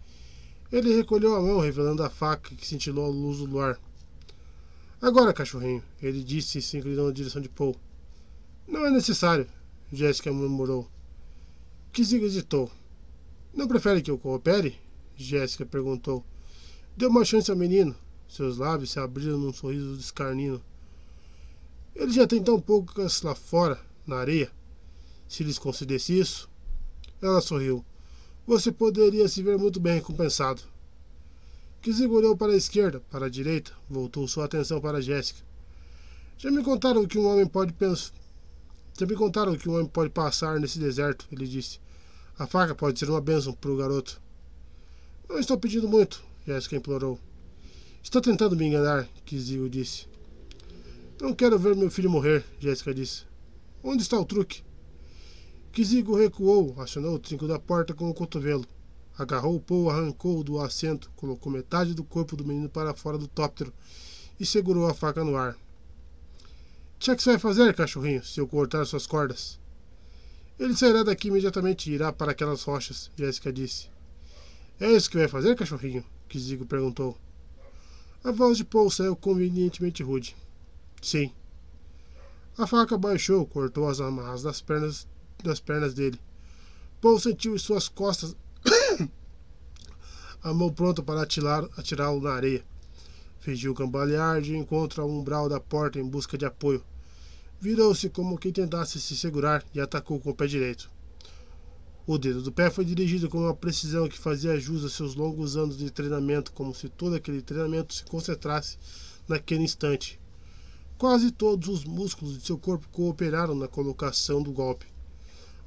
Ele 0.72 0.95
recolheu 0.95 1.35
a 1.35 1.41
mão, 1.41 1.59
revelando 1.59 2.01
a 2.01 2.09
faca 2.09 2.56
que 2.56 2.65
cintilou 2.65 3.03
a 3.03 3.09
luz 3.09 3.40
do 3.40 3.45
luar. 3.45 3.77
Agora, 5.01 5.33
cachorrinho, 5.33 5.83
ele 6.01 6.24
disse, 6.24 6.61
se 6.61 6.77
inclinou 6.77 7.08
na 7.08 7.13
direção 7.13 7.41
de 7.41 7.49
Paul. 7.49 7.75
Não 8.65 8.85
é 8.85 8.90
necessário, 8.90 9.45
Jéssica 9.91 10.31
murmurou. 10.31 10.90
Kizigo 11.91 12.24
hesitou. 12.24 12.72
Não 13.53 13.67
prefere 13.67 14.01
que 14.01 14.09
eu 14.09 14.17
coopere? 14.17 14.79
Jéssica 15.17 15.65
perguntou. 15.65 16.24
Dê 16.95 17.06
uma 17.06 17.25
chance 17.25 17.51
ao 17.51 17.58
menino. 17.58 17.93
Seus 18.29 18.59
lábios 18.59 18.91
se 18.91 18.99
abriram 19.01 19.38
num 19.38 19.51
sorriso 19.51 19.97
descarnino. 19.97 20.63
Ele 21.95 22.11
já 22.11 22.28
tem 22.28 22.44
tão 22.44 22.60
poucas 22.60 23.22
lá 23.22 23.33
fora, 23.33 23.79
na 24.06 24.17
areia. 24.17 24.51
Se 25.29 25.44
lhes 25.44 25.58
concedesse 25.58 26.19
isso. 26.19 26.49
Ela 27.22 27.40
sorriu. 27.40 27.85
Você 28.45 28.72
poderia 28.72 29.28
se 29.29 29.42
ver 29.42 29.58
muito 29.58 29.79
bem 29.79 29.95
recompensado. 29.95 30.61
Kizigo 31.81 32.15
olhou 32.15 32.35
para 32.35 32.51
a 32.51 32.58
esquerda, 32.58 32.99
para 33.10 33.28
a 33.28 33.29
direita, 33.29 33.72
voltou 33.90 34.28
sua 34.28 34.45
atenção 34.45 34.81
para 34.81 35.01
Jéssica. 35.01 35.40
Já 36.38 36.51
me 36.51 36.63
contaram 36.63 37.08
que 37.08 37.17
um 37.17 37.26
homem 37.28 37.47
pode 37.47 37.74
pensar. 37.74 38.11
Já 38.99 39.06
me 39.06 39.15
contaram 39.15 39.56
que 39.58 39.69
um 39.69 39.76
homem 39.76 39.88
pode 39.88 40.10
passar 40.10 40.60
nesse 40.60 40.79
deserto, 40.79 41.28
ele 41.31 41.47
disse. 41.47 41.79
A 42.38 42.45
faca 42.45 42.76
pode 42.76 42.99
ser 42.99 43.10
uma 43.10 43.22
bênção 43.22 43.53
para 43.53 43.72
o 43.72 43.78
garoto. 43.78 44.22
Não 45.29 45.40
estou 45.40 45.58
pedindo 45.58 45.88
muito, 45.88 46.24
Jéssica 46.45 46.76
implorou. 46.76 47.19
Está 48.03 48.19
tentando 48.19 48.56
me 48.56 48.65
enganar, 48.65 49.08
Kizigo 49.26 49.69
disse. 49.69 50.08
Não 51.25 51.33
quero 51.33 51.58
ver 51.58 51.75
meu 51.75 51.90
filho 51.90 52.08
morrer, 52.08 52.45
Jéssica 52.59 52.93
disse. 52.93 53.24
Onde 53.83 54.03
está 54.03 54.15
o 54.19 54.24
truque? 54.24 54.63
Kizigo 55.72 56.15
recuou, 56.15 56.79
acionou 56.79 57.15
o 57.15 57.19
trinco 57.19 57.47
da 57.47 57.58
porta 57.58 57.95
com 57.95 58.08
o 58.08 58.13
cotovelo. 58.13 58.63
Agarrou 59.17 59.56
o 59.56 59.59
Paul, 59.59 59.90
arrancou-o 59.90 60.43
do 60.43 60.59
assento, 60.59 61.09
colocou 61.15 61.51
metade 61.51 61.95
do 61.95 62.03
corpo 62.03 62.35
do 62.35 62.45
menino 62.45 62.69
para 62.69 62.93
fora 62.93 63.17
do 63.17 63.27
tóptero 63.27 63.74
e 64.40 64.45
segurou 64.45 64.88
a 64.88 64.93
faca 64.93 65.24
no 65.24 65.35
ar. 65.35 65.58
É 67.08 67.15
que 67.15 67.24
você 67.24 67.31
vai 67.31 67.40
fazer, 67.40 67.74
cachorrinho, 67.74 68.24
se 68.24 68.40
eu 68.40 68.47
cortar 68.47 68.85
suas 68.85 69.08
cordas? 69.08 69.59
Ele 70.59 70.77
sairá 70.77 71.01
daqui 71.01 71.29
imediatamente 71.29 71.90
e 71.90 71.95
irá 71.95 72.13
para 72.13 72.33
aquelas 72.33 72.61
rochas, 72.61 73.09
Jéssica 73.15 73.51
disse. 73.51 73.90
É 74.79 74.91
isso 74.91 75.09
que 75.09 75.17
vai 75.17 75.27
fazer, 75.27 75.56
cachorrinho? 75.56 76.06
Kizigo 76.29 76.67
perguntou. 76.67 77.17
A 78.24 78.31
voz 78.31 78.58
de 78.58 78.63
Paul 78.63 78.91
saiu 78.91 79.15
convenientemente 79.15 80.03
rude. 80.03 80.35
Sim. 81.05 81.31
A 82.57 82.65
faca 82.65 82.97
baixou, 82.97 83.45
cortou 83.45 83.88
as 83.88 84.01
amarras 84.01 84.41
das 84.41 84.59
pernas, 84.59 85.07
das 85.43 85.59
pernas 85.59 85.93
dele. 85.93 86.19
Paul 86.99 87.19
sentiu 87.19 87.53
em 87.53 87.59
suas 87.59 87.88
costas 87.88 88.35
a 90.41 90.51
mão 90.51 90.73
pronta 90.73 91.03
para 91.03 91.21
atirá-lo 91.21 92.19
na 92.19 92.31
areia. 92.31 92.65
Fingiu 93.38 93.75
cambalear 93.75 94.41
de 94.41 94.57
encontro 94.57 95.03
ao 95.03 95.07
umbral 95.07 95.47
da 95.47 95.59
porta 95.59 95.99
em 95.99 96.09
busca 96.09 96.39
de 96.39 96.45
apoio. 96.45 96.83
Virou-se 97.61 98.09
como 98.09 98.39
quem 98.39 98.51
tentasse 98.51 98.99
se 98.99 99.15
segurar 99.15 99.63
e 99.75 99.79
atacou 99.79 100.19
com 100.19 100.31
o 100.31 100.35
pé 100.35 100.47
direito. 100.47 100.89
O 102.07 102.17
dedo 102.17 102.41
do 102.41 102.51
pé 102.51 102.71
foi 102.71 102.83
dirigido 102.83 103.29
com 103.29 103.41
uma 103.41 103.53
precisão 103.53 104.09
que 104.09 104.17
fazia 104.17 104.59
jus 104.59 104.83
a 104.83 104.89
seus 104.89 105.13
longos 105.13 105.55
anos 105.55 105.77
de 105.77 105.91
treinamento, 105.91 106.51
como 106.51 106.73
se 106.73 106.89
todo 106.89 107.13
aquele 107.13 107.43
treinamento 107.43 107.93
se 107.93 108.03
concentrasse 108.05 108.79
naquele 109.27 109.61
instante. 109.61 110.19
Quase 110.97 111.29
todos 111.29 111.67
os 111.67 111.83
músculos 111.83 112.38
de 112.38 112.45
seu 112.45 112.58
corpo 112.58 112.88
cooperaram 112.90 113.53
na 113.53 113.67
colocação 113.67 114.42
do 114.42 114.53
golpe. 114.53 114.85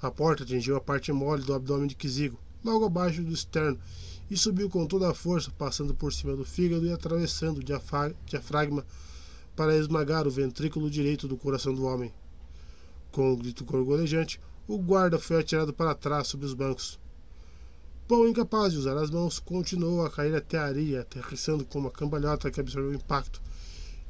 A 0.00 0.10
porta 0.10 0.42
atingiu 0.42 0.74
a 0.74 0.80
parte 0.80 1.12
mole 1.12 1.44
do 1.44 1.52
abdômen 1.52 1.86
de 1.86 1.94
Kizigo, 1.94 2.38
logo 2.64 2.86
abaixo 2.86 3.22
do 3.22 3.34
externo, 3.34 3.78
e 4.30 4.38
subiu 4.38 4.70
com 4.70 4.86
toda 4.86 5.10
a 5.10 5.14
força, 5.14 5.50
passando 5.50 5.94
por 5.94 6.14
cima 6.14 6.34
do 6.34 6.46
fígado 6.46 6.86
e 6.86 6.92
atravessando 6.92 7.58
o 7.58 7.62
diafragma 7.62 8.86
para 9.54 9.76
esmagar 9.76 10.26
o 10.26 10.30
ventrículo 10.30 10.90
direito 10.90 11.28
do 11.28 11.36
coração 11.36 11.74
do 11.74 11.84
homem. 11.84 12.10
Com 13.12 13.32
um 13.32 13.36
grito 13.36 13.66
gorgolejante, 13.66 14.40
o 14.66 14.78
guarda 14.78 15.18
foi 15.18 15.40
atirado 15.40 15.74
para 15.74 15.94
trás 15.94 16.28
sobre 16.28 16.46
os 16.46 16.54
bancos. 16.54 16.98
Paul, 18.06 18.28
incapaz 18.28 18.72
de 18.72 18.78
usar 18.78 18.96
as 18.96 19.10
mãos, 19.10 19.38
continuou 19.38 20.06
a 20.06 20.10
cair 20.10 20.34
até 20.34 20.56
a 20.56 20.64
areia, 20.64 21.02
aterrissando 21.02 21.66
com 21.66 21.80
uma 21.80 21.90
cambalhota 21.90 22.50
que 22.50 22.60
absorveu 22.60 22.92
o 22.92 22.94
impacto, 22.94 23.42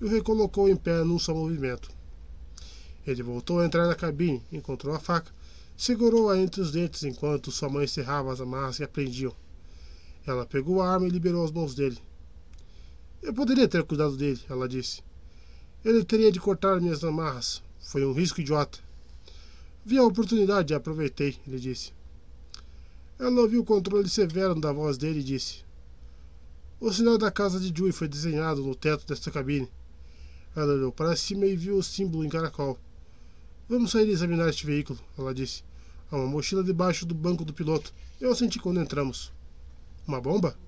e 0.01 0.05
o 0.05 0.09
recolocou 0.09 0.69
em 0.69 0.77
pé 0.77 1.03
num 1.05 1.19
só 1.19 1.35
movimento. 1.35 1.91
Ele 3.07 3.23
voltou 3.23 3.61
a 3.61 3.67
entrar 3.67 3.87
na 3.87 3.95
cabine, 3.95 4.43
encontrou 4.53 4.95
a 4.95 4.99
faca, 4.99 5.33
segurou-a 5.77 6.39
entre 6.39 6.61
os 6.61 6.73
dentes 6.73 7.05
enquanto 7.05 7.51
sua 7.51 7.69
mãe 7.69 7.87
cerrava 7.87 8.33
as 8.33 8.41
amarras 8.41 8.77
que 8.77 8.85
a 8.85 8.89
prendiam. 8.89 9.35
Ela 10.27 10.45
pegou 10.45 10.83
a 10.83 10.93
arma 10.93 11.07
e 11.07 11.11
liberou 11.11 11.45
as 11.45 11.51
mãos 11.51 11.75
dele. 11.75 11.99
Eu 13.23 13.33
poderia 13.33 13.67
ter 13.67 13.83
cuidado 13.85 14.17
dele, 14.17 14.41
ela 14.49 14.69
disse. 14.69 15.03
Ele 15.85 16.05
teria 16.05 16.31
de 16.31 16.39
cortar 16.39 16.81
minhas 16.81 17.03
amarras. 17.03 17.63
Foi 17.81 18.05
um 18.05 18.13
risco 18.13 18.41
idiota. 18.41 18.79
Vi 19.85 19.97
a 19.97 20.05
oportunidade 20.05 20.73
e 20.73 20.77
aproveitei, 20.77 21.39
ele 21.47 21.59
disse. 21.59 21.93
Ela 23.19 23.41
ouviu 23.41 23.63
o 23.63 23.65
controle 23.65 24.09
severo 24.09 24.55
da 24.61 24.73
voz 24.73 24.99
dele 24.99 25.21
e 25.21 25.25
disse: 25.25 25.65
O 26.79 26.93
sinal 26.93 27.17
da 27.17 27.31
casa 27.31 27.59
de 27.59 27.77
Joey 27.77 27.91
foi 27.91 28.07
desenhado 28.07 28.63
no 28.63 28.75
teto 28.75 29.07
desta 29.07 29.31
cabine. 29.31 29.69
Ela 30.59 30.75
olhou 30.75 30.91
para 30.91 31.15
cima 31.15 31.47
e 31.47 31.55
viu 31.55 31.77
o 31.77 31.83
símbolo 31.85 32.25
em 32.25 32.29
caracol. 32.29 32.77
Vamos 33.69 33.93
sair 33.93 34.09
e 34.09 34.11
examinar 34.11 34.49
este 34.49 34.67
veículo, 34.67 34.99
ela 35.17 35.33
disse. 35.33 35.63
Há 36.11 36.17
uma 36.17 36.27
mochila 36.27 36.65
debaixo 36.65 37.07
do 37.07 37.15
banco 37.15 37.45
do 37.45 37.55
piloto. 37.55 37.95
Eu 38.21 38.33
a 38.33 38.35
senti 38.35 38.59
quando 38.59 38.81
entramos. 38.81 39.33
Uma 40.05 40.21
bomba? 40.21 40.59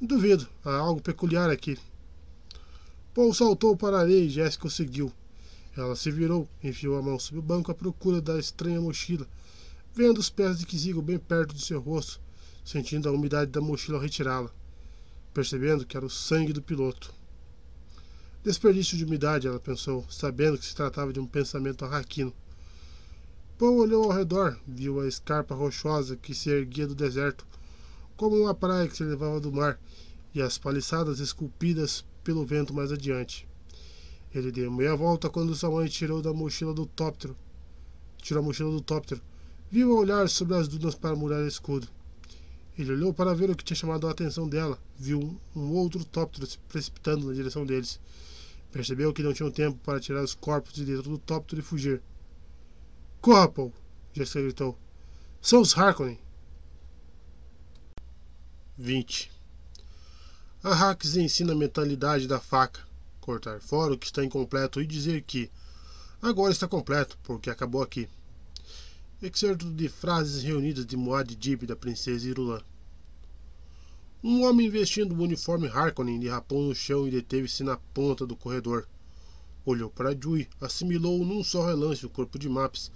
Duvido. 0.00 0.46
Há 0.64 0.76
algo 0.76 1.02
peculiar 1.02 1.50
aqui. 1.50 1.76
Paul 3.12 3.34
saltou 3.34 3.76
para 3.76 3.96
a 3.96 4.00
areia 4.02 4.24
e 4.24 4.30
Jéssica 4.30 4.68
o 4.68 4.70
seguiu. 4.70 5.12
Ela 5.76 5.96
se 5.96 6.08
virou, 6.12 6.48
enfiou 6.62 6.96
a 6.96 7.02
mão 7.02 7.18
sob 7.18 7.40
o 7.40 7.42
banco 7.42 7.72
à 7.72 7.74
procura 7.74 8.20
da 8.20 8.38
estranha 8.38 8.80
mochila, 8.80 9.26
vendo 9.92 10.18
os 10.18 10.30
pés 10.30 10.60
de 10.60 10.64
Kizigo 10.64 11.02
bem 11.02 11.18
perto 11.18 11.56
do 11.56 11.60
seu 11.60 11.80
rosto, 11.80 12.20
sentindo 12.64 13.08
a 13.08 13.12
umidade 13.12 13.50
da 13.50 13.60
mochila 13.60 13.98
ao 13.98 14.02
retirá-la, 14.02 14.50
percebendo 15.34 15.84
que 15.84 15.96
era 15.96 16.06
o 16.06 16.10
sangue 16.10 16.52
do 16.52 16.62
piloto. 16.62 17.12
Desperdício 18.46 18.96
de 18.96 19.04
umidade, 19.04 19.48
ela 19.48 19.58
pensou, 19.58 20.06
sabendo 20.08 20.56
que 20.56 20.64
se 20.64 20.72
tratava 20.72 21.12
de 21.12 21.18
um 21.18 21.26
pensamento 21.26 21.84
arraquino. 21.84 22.32
Paul 23.58 23.78
olhou 23.78 24.04
ao 24.04 24.16
redor, 24.16 24.56
viu 24.64 25.00
a 25.00 25.08
escarpa 25.08 25.52
rochosa 25.52 26.14
que 26.14 26.32
se 26.32 26.50
erguia 26.50 26.86
do 26.86 26.94
deserto, 26.94 27.44
como 28.16 28.36
uma 28.36 28.54
praia 28.54 28.86
que 28.86 28.96
se 28.96 29.02
elevava 29.02 29.40
do 29.40 29.52
mar, 29.52 29.80
e 30.32 30.40
as 30.40 30.58
paliçadas 30.58 31.18
esculpidas 31.18 32.04
pelo 32.22 32.46
vento 32.46 32.72
mais 32.72 32.92
adiante. 32.92 33.48
Ele 34.32 34.52
deu 34.52 34.70
meia 34.70 34.94
volta 34.94 35.28
quando 35.28 35.52
sua 35.56 35.72
mãe 35.72 35.88
tirou 35.88 36.22
da 36.22 36.32
mochila 36.32 36.72
do 36.72 36.86
tóptero. 36.86 37.36
Tirou 38.18 38.44
a 38.44 38.46
mochila 38.46 38.70
do 38.70 38.80
tóptero. 38.80 39.20
Viu 39.68 39.90
a 39.90 40.00
olhar 40.00 40.28
sobre 40.28 40.54
as 40.54 40.68
dunas 40.68 40.94
para 40.94 41.16
murar 41.16 41.42
o 41.42 41.48
escudo. 41.48 41.88
Ele 42.78 42.92
olhou 42.92 43.12
para 43.12 43.34
ver 43.34 43.50
o 43.50 43.56
que 43.56 43.64
tinha 43.64 43.76
chamado 43.76 44.06
a 44.06 44.12
atenção 44.12 44.48
dela. 44.48 44.78
Viu 44.96 45.36
um 45.52 45.72
outro 45.72 46.04
tóptero 46.04 46.46
se 46.46 46.58
precipitando 46.68 47.26
na 47.26 47.34
direção 47.34 47.66
deles. 47.66 47.98
Percebeu 48.76 49.12
que 49.12 49.22
não 49.22 49.32
tinham 49.32 49.50
tempo 49.50 49.78
para 49.78 49.98
tirar 49.98 50.22
os 50.22 50.34
corpos 50.34 50.74
de 50.74 50.84
dentro 50.84 51.10
do 51.10 51.18
tóptero 51.18 51.60
e 51.60 51.64
fugir. 51.64 52.02
Corra, 53.22 53.48
Paul! 53.48 53.72
Jessica 54.12 54.42
gritou. 54.42 54.78
São 55.40 55.62
os 55.62 55.76
Harkonnen! 55.76 56.18
20 58.76 59.36
a 60.62 60.74
Hacks 60.74 61.14
ensina 61.14 61.52
a 61.52 61.56
mentalidade 61.56 62.26
da 62.26 62.40
faca, 62.40 62.80
cortar 63.20 63.60
fora 63.60 63.94
o 63.94 63.98
que 63.98 64.06
está 64.06 64.24
incompleto 64.24 64.82
e 64.82 64.86
dizer 64.86 65.22
que 65.22 65.48
agora 66.20 66.50
está 66.50 66.66
completo, 66.66 67.16
porque 67.22 67.48
acabou 67.48 67.82
aqui. 67.82 68.08
Excerto 69.22 69.70
de 69.70 69.88
frases 69.88 70.42
reunidas 70.42 70.84
de 70.84 70.96
Moad 70.96 71.36
Dib 71.36 71.66
da 71.66 71.76
Princesa 71.76 72.28
Irulan. 72.28 72.60
Um 74.28 74.42
homem 74.42 74.68
vestindo 74.68 75.14
o 75.14 75.22
uniforme 75.22 75.68
Harkonnen 75.68 76.18
derrapou 76.18 76.60
no 76.60 76.74
chão 76.74 77.06
e 77.06 77.12
deteve-se 77.12 77.62
na 77.62 77.76
ponta 77.76 78.26
do 78.26 78.34
corredor. 78.34 78.84
Olhou 79.64 79.88
para 79.88 80.20
Jui, 80.20 80.48
assimilou 80.60 81.24
num 81.24 81.44
só 81.44 81.64
relance 81.64 82.04
o 82.04 82.10
corpo 82.10 82.36
de 82.36 82.48
Maps, 82.48 82.90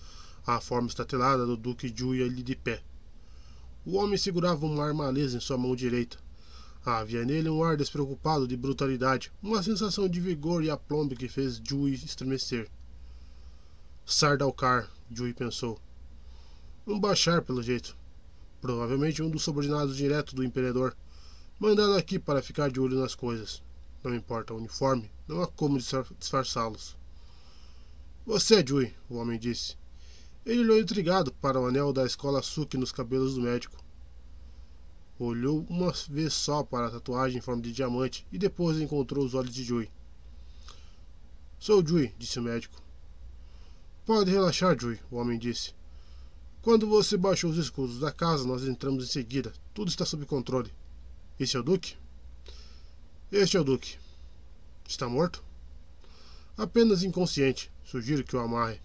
a 0.45 0.61
forma 0.61 0.89
estatelada 0.89 1.47
do 1.47 1.57
Duque 1.57 1.95
Jui 1.97 2.21
ali 2.21 2.43
de 2.43 2.57
pé. 2.57 2.83
O 3.87 3.95
homem 3.95 4.19
segurava 4.19 4.67
uma 4.67 4.85
arma 4.85 5.09
lesa 5.09 5.37
em 5.37 5.41
sua 5.41 5.57
mão 5.57 5.77
direita. 5.77 6.19
Havia 6.85 7.25
nele 7.25 7.49
um 7.49 7.63
ar 7.63 7.77
despreocupado 7.77 8.49
de 8.49 8.57
brutalidade, 8.57 9.31
uma 9.41 9.63
sensação 9.63 10.09
de 10.09 10.21
vigor 10.21 10.65
e 10.65 10.69
aplombo 10.69 11.15
que 11.15 11.29
fez 11.29 11.63
Jui 11.63 11.95
estremecer. 11.95 12.69
Sardalcar, 14.05 14.91
Jui 15.09 15.33
pensou. 15.33 15.81
Um 16.85 16.99
Bachar, 16.99 17.41
pelo 17.41 17.63
jeito. 17.63 17.97
Provavelmente 18.61 19.23
um 19.23 19.31
dos 19.31 19.45
subordinados 19.45 19.97
diretos 19.97 20.35
do 20.35 20.43
imperador 20.43 20.93
mandado 21.61 21.95
aqui 21.95 22.19
para 22.19 22.41
ficar 22.41 22.71
de 22.71 22.81
olho 22.81 22.99
nas 22.99 23.15
coisas. 23.15 23.63
Não 24.03 24.15
importa 24.15 24.55
o 24.55 24.57
uniforme, 24.57 25.11
não 25.29 25.43
há 25.43 25.47
como 25.47 25.79
disfarçá-los. 26.19 26.97
Você 28.25 28.63
é 28.63 28.67
Jui, 28.67 28.95
o 29.11 29.17
homem 29.17 29.39
disse. 29.39 29.77
Ele 30.47 30.61
olhou 30.61 30.81
intrigado 30.81 31.31
para 31.35 31.61
o 31.61 31.67
anel 31.67 31.93
da 31.93 32.07
escola 32.07 32.43
Suki 32.43 32.79
nos 32.79 32.91
cabelos 32.91 33.35
do 33.35 33.43
médico. 33.43 33.77
Olhou 35.19 35.67
uma 35.69 35.93
vez 36.09 36.33
só 36.33 36.63
para 36.63 36.87
a 36.87 36.91
tatuagem 36.93 37.37
em 37.37 37.43
forma 37.43 37.61
de 37.61 37.73
diamante 37.73 38.27
e 38.33 38.39
depois 38.39 38.81
encontrou 38.81 39.23
os 39.23 39.35
olhos 39.35 39.55
de 39.55 39.63
Jui. 39.63 39.91
Sou 41.59 41.87
Jui, 41.87 42.15
disse 42.19 42.39
o 42.39 42.43
médico. 42.43 42.81
Pode 44.07 44.31
relaxar, 44.31 44.81
Jui, 44.81 44.99
o 45.11 45.17
homem 45.17 45.39
disse. 45.39 45.75
Quando 46.63 46.87
você 46.87 47.19
baixou 47.19 47.51
os 47.51 47.59
escudos 47.59 48.01
da 48.01 48.11
casa, 48.11 48.47
nós 48.47 48.65
entramos 48.65 49.05
em 49.05 49.09
seguida. 49.09 49.53
Tudo 49.75 49.89
está 49.89 50.07
sob 50.07 50.25
controle. 50.25 50.73
Este 51.41 51.57
é 51.57 51.61
o 51.61 51.63
Duque? 51.63 51.97
Este 53.33 53.57
é 53.57 53.61
o 53.61 53.65
Duque. 53.65 53.97
Está 54.87 55.09
morto? 55.09 55.43
Apenas 56.55 57.03
inconsciente. 57.03 57.73
Sugiro 57.83 58.23
que 58.23 58.37
o 58.37 58.41
amarre. 58.41 58.79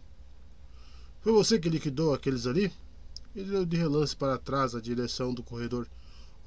Foi 1.19 1.33
você 1.33 1.59
que 1.59 1.67
liquidou 1.67 2.13
aqueles 2.13 2.47
ali? 2.47 2.71
Ele 3.35 3.51
deu 3.51 3.65
de 3.65 3.75
relance 3.75 4.15
para 4.15 4.37
trás 4.37 4.73
a 4.73 4.79
direção 4.79 5.33
do 5.33 5.43
corredor 5.43 5.85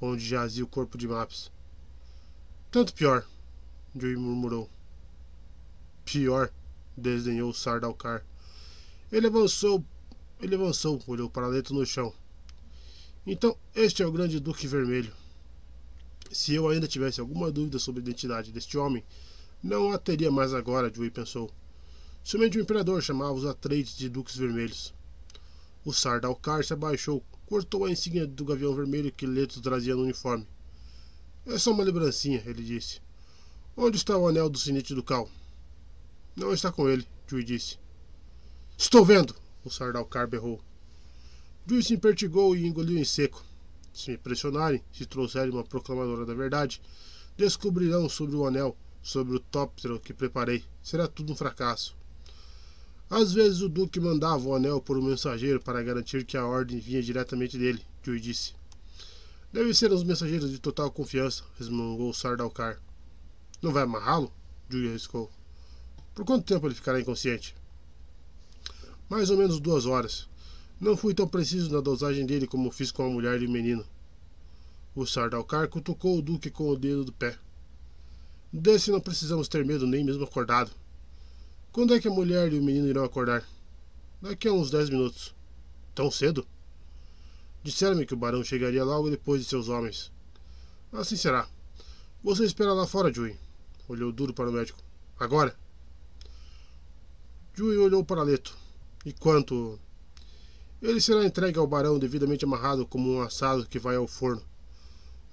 onde 0.01 0.25
jazia 0.25 0.63
o 0.63 0.67
corpo 0.67 0.97
de 0.97 1.07
Maps. 1.07 1.51
Tanto 2.71 2.91
pior, 2.91 3.23
Joey 3.95 4.15
murmurou. 4.15 4.67
Pior, 6.05 6.51
desdenhou 6.97 7.53
Sardalcar. 7.53 8.25
Ele 9.11 9.27
avançou, 9.27 9.85
ele 10.41 10.55
avançou, 10.55 10.99
olhou 11.05 11.29
para 11.29 11.45
letra 11.45 11.75
no 11.75 11.85
chão. 11.85 12.11
Então, 13.27 13.55
este 13.75 14.01
é 14.01 14.07
o 14.07 14.11
grande 14.11 14.39
Duque 14.39 14.65
Vermelho. 14.65 15.13
Se 16.31 16.53
eu 16.53 16.67
ainda 16.67 16.87
tivesse 16.87 17.19
alguma 17.19 17.51
dúvida 17.51 17.79
sobre 17.79 18.01
a 18.01 18.03
identidade 18.03 18.51
deste 18.51 18.77
homem, 18.77 19.03
não 19.63 19.91
a 19.91 19.97
teria 19.97 20.31
mais 20.31 20.53
agora, 20.53 20.93
Joey 20.93 21.09
pensou. 21.09 21.51
Somente 22.23 22.57
o 22.57 22.61
imperador 22.61 23.01
chamava 23.01 23.33
os 23.33 23.45
Atreides 23.45 23.97
de 23.97 24.07
Duques 24.07 24.35
Vermelhos. 24.35 24.93
O 25.83 25.91
Sardalcar 25.91 26.63
se 26.63 26.73
abaixou, 26.73 27.23
cortou 27.45 27.85
a 27.85 27.91
insígnia 27.91 28.27
do 28.27 28.45
gavião 28.45 28.75
vermelho 28.75 29.11
que 29.11 29.25
Leto 29.25 29.59
trazia 29.61 29.95
no 29.95 30.03
uniforme. 30.03 30.47
É 31.47 31.57
só 31.57 31.71
uma 31.71 31.83
lembrancinha, 31.83 32.43
ele 32.45 32.63
disse. 32.63 33.01
Onde 33.75 33.97
está 33.97 34.15
o 34.15 34.27
anel 34.27 34.49
do 34.49 34.59
sinete 34.59 34.93
do 34.93 35.01
Cal? 35.01 35.27
Não 36.35 36.53
está 36.53 36.71
com 36.71 36.87
ele, 36.87 37.07
Joey 37.27 37.43
disse. 37.43 37.79
Estou 38.77 39.03
vendo! 39.03 39.35
O 39.65 39.69
Sardalcar 39.69 40.27
berrou. 40.27 40.61
Joey 41.65 41.83
se 41.83 41.93
impertigou 41.93 42.55
e 42.55 42.67
engoliu 42.67 42.97
em 42.97 43.05
seco. 43.05 43.43
Se 43.93 44.11
me 44.11 44.17
pressionarem, 44.17 44.83
se 44.91 45.05
trouxerem 45.05 45.51
uma 45.51 45.63
proclamadora 45.63 46.25
da 46.25 46.33
verdade, 46.33 46.81
descobrirão 47.37 48.07
sobre 48.07 48.35
o 48.35 48.45
anel, 48.45 48.77
sobre 49.01 49.35
o 49.35 49.39
tóptero 49.39 49.99
que 49.99 50.13
preparei. 50.13 50.63
Será 50.81 51.07
tudo 51.07 51.33
um 51.33 51.35
fracasso. 51.35 51.95
Às 53.09 53.33
vezes 53.33 53.61
o 53.61 53.69
Duque 53.69 53.99
mandava 53.99 54.47
o 54.47 54.53
anel 54.53 54.79
por 54.79 54.95
um 54.95 55.01
mensageiro 55.01 55.59
para 55.59 55.81
garantir 55.81 56.23
que 56.23 56.37
a 56.37 56.45
ordem 56.45 56.79
vinha 56.79 57.01
diretamente 57.01 57.57
dele, 57.57 57.83
Joey 58.03 58.19
disse. 58.19 58.53
Devem 59.51 59.73
ser 59.73 59.91
uns 59.91 60.03
mensageiros 60.03 60.51
de 60.51 60.59
total 60.59 60.91
confiança, 60.91 61.43
resmungou 61.57 62.13
Sardalcar. 62.13 62.79
Não 63.63 63.73
vai 63.73 63.81
amarrá-lo? 63.81 64.31
Joey 64.69 64.89
arriscou. 64.89 65.31
Por 66.13 66.23
quanto 66.23 66.45
tempo 66.45 66.67
ele 66.67 66.75
ficará 66.75 66.99
inconsciente? 66.99 67.55
Mais 69.09 69.31
ou 69.31 69.37
menos 69.37 69.59
duas 69.59 69.87
horas. 69.87 70.28
Não 70.79 70.95
fui 70.95 71.13
tão 71.13 71.27
preciso 71.27 71.73
na 71.73 71.81
dosagem 71.81 72.25
dele 72.25 72.47
como 72.47 72.71
fiz 72.71 72.89
com 72.89 73.05
a 73.05 73.09
mulher 73.09 73.41
e 73.41 73.45
o 73.45 73.49
menino. 73.49 73.85
O 74.95 75.05
Sardalcar 75.05 75.67
cutucou 75.67 76.17
o 76.17 76.21
Duque 76.21 76.49
com 76.49 76.69
o 76.69 76.77
dedo 76.77 77.03
do 77.03 77.11
pé. 77.11 77.37
Desse 78.51 78.89
não 78.89 79.01
precisamos 79.01 79.49
ter 79.49 79.65
medo 79.65 79.85
nem 79.85 80.05
mesmo 80.05 80.23
acordado. 80.23 80.71
Quando 81.71 81.93
é 81.93 81.99
que 81.99 82.07
a 82.07 82.11
mulher 82.11 82.53
e 82.53 82.57
o 82.57 82.63
menino 82.63 82.87
irão 82.87 83.03
acordar? 83.03 83.45
Daqui 84.21 84.47
a 84.47 84.53
uns 84.53 84.71
dez 84.71 84.89
minutos. 84.89 85.35
Tão 85.93 86.09
cedo? 86.09 86.47
Disseram-me 87.61 88.05
que 88.05 88.13
o 88.13 88.17
barão 88.17 88.43
chegaria 88.43 88.83
logo 88.83 89.09
depois 89.09 89.41
de 89.41 89.49
seus 89.49 89.67
homens. 89.67 90.11
Assim 90.93 91.17
será. 91.17 91.47
Você 92.23 92.45
espera 92.45 92.73
lá 92.73 92.87
fora, 92.87 93.13
Jui. 93.13 93.37
Olhou 93.87 94.13
duro 94.13 94.33
para 94.33 94.49
o 94.49 94.53
médico. 94.53 94.81
Agora? 95.19 95.53
Jui 97.53 97.77
olhou 97.77 98.03
para 98.03 98.23
Leto. 98.23 98.57
E 99.05 99.11
quanto 99.11 99.77
ele 100.81 101.01
será 101.01 101.25
entregue 101.25 101.59
ao 101.59 101.67
barão 101.67 101.99
devidamente 101.99 102.45
amarrado 102.45 102.85
como 102.85 103.11
um 103.11 103.21
assado 103.21 103.67
que 103.67 103.77
vai 103.77 103.97
ao 103.97 104.07
forno. 104.07 104.41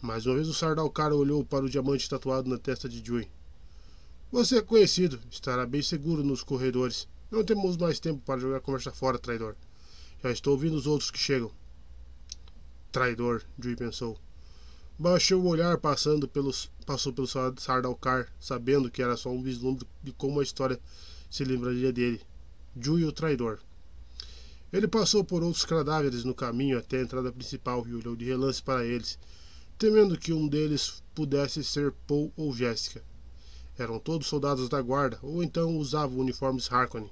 Mais 0.02 0.26
uma 0.26 0.34
vez 0.34 0.48
o 0.48 0.54
Sardalcara 0.54 1.14
olhou 1.14 1.44
para 1.44 1.64
o 1.64 1.70
diamante 1.70 2.08
tatuado 2.08 2.50
na 2.50 2.58
testa 2.58 2.88
de 2.88 3.04
Jui. 3.04 3.28
Você 4.32 4.58
é 4.58 4.62
conhecido, 4.62 5.20
estará 5.30 5.64
bem 5.64 5.82
seguro 5.82 6.24
nos 6.24 6.42
corredores. 6.42 7.08
Não 7.30 7.44
temos 7.44 7.76
mais 7.76 8.00
tempo 8.00 8.20
para 8.24 8.40
jogar 8.40 8.60
conversa 8.60 8.90
fora, 8.90 9.18
traidor. 9.18 9.54
Já 10.22 10.30
estou 10.30 10.52
ouvindo 10.52 10.74
os 10.74 10.86
outros 10.86 11.10
que 11.10 11.18
chegam. 11.18 11.50
Traidor, 12.90 13.42
Jui 13.58 13.76
pensou. 13.76 14.18
Baixou 14.98 15.42
o 15.42 15.46
olhar 15.48 15.78
passando 15.78 16.26
pelos, 16.26 16.70
passou 16.84 17.12
pelo 17.12 17.26
Sardalcar, 17.26 18.32
sabendo 18.40 18.90
que 18.90 19.02
era 19.02 19.16
só 19.16 19.30
um 19.30 19.42
vislumbre 19.42 19.86
de 20.02 20.12
como 20.12 20.40
a 20.40 20.42
história 20.42 20.80
se 21.30 21.44
lembraria 21.44 21.92
dele. 21.92 22.20
Jui 22.78 23.04
o 23.04 23.12
traidor. 23.12 23.60
Ele 24.76 24.86
passou 24.86 25.24
por 25.24 25.42
outros 25.42 25.64
cadáveres 25.64 26.22
no 26.22 26.34
caminho 26.34 26.78
até 26.78 26.98
a 26.98 27.02
entrada 27.02 27.32
principal 27.32 27.88
e 27.88 27.94
olhou 27.94 28.14
de 28.14 28.26
relance 28.26 28.62
para 28.62 28.84
eles, 28.84 29.18
temendo 29.78 30.18
que 30.18 30.34
um 30.34 30.46
deles 30.46 31.02
pudesse 31.14 31.64
ser 31.64 31.92
Paul 32.06 32.30
ou 32.36 32.52
Jéssica. 32.52 33.02
Eram 33.78 33.98
todos 33.98 34.26
soldados 34.26 34.68
da 34.68 34.82
guarda, 34.82 35.18
ou 35.22 35.42
então 35.42 35.78
usavam 35.78 36.18
uniformes 36.18 36.70
Harkonnen. 36.70 37.10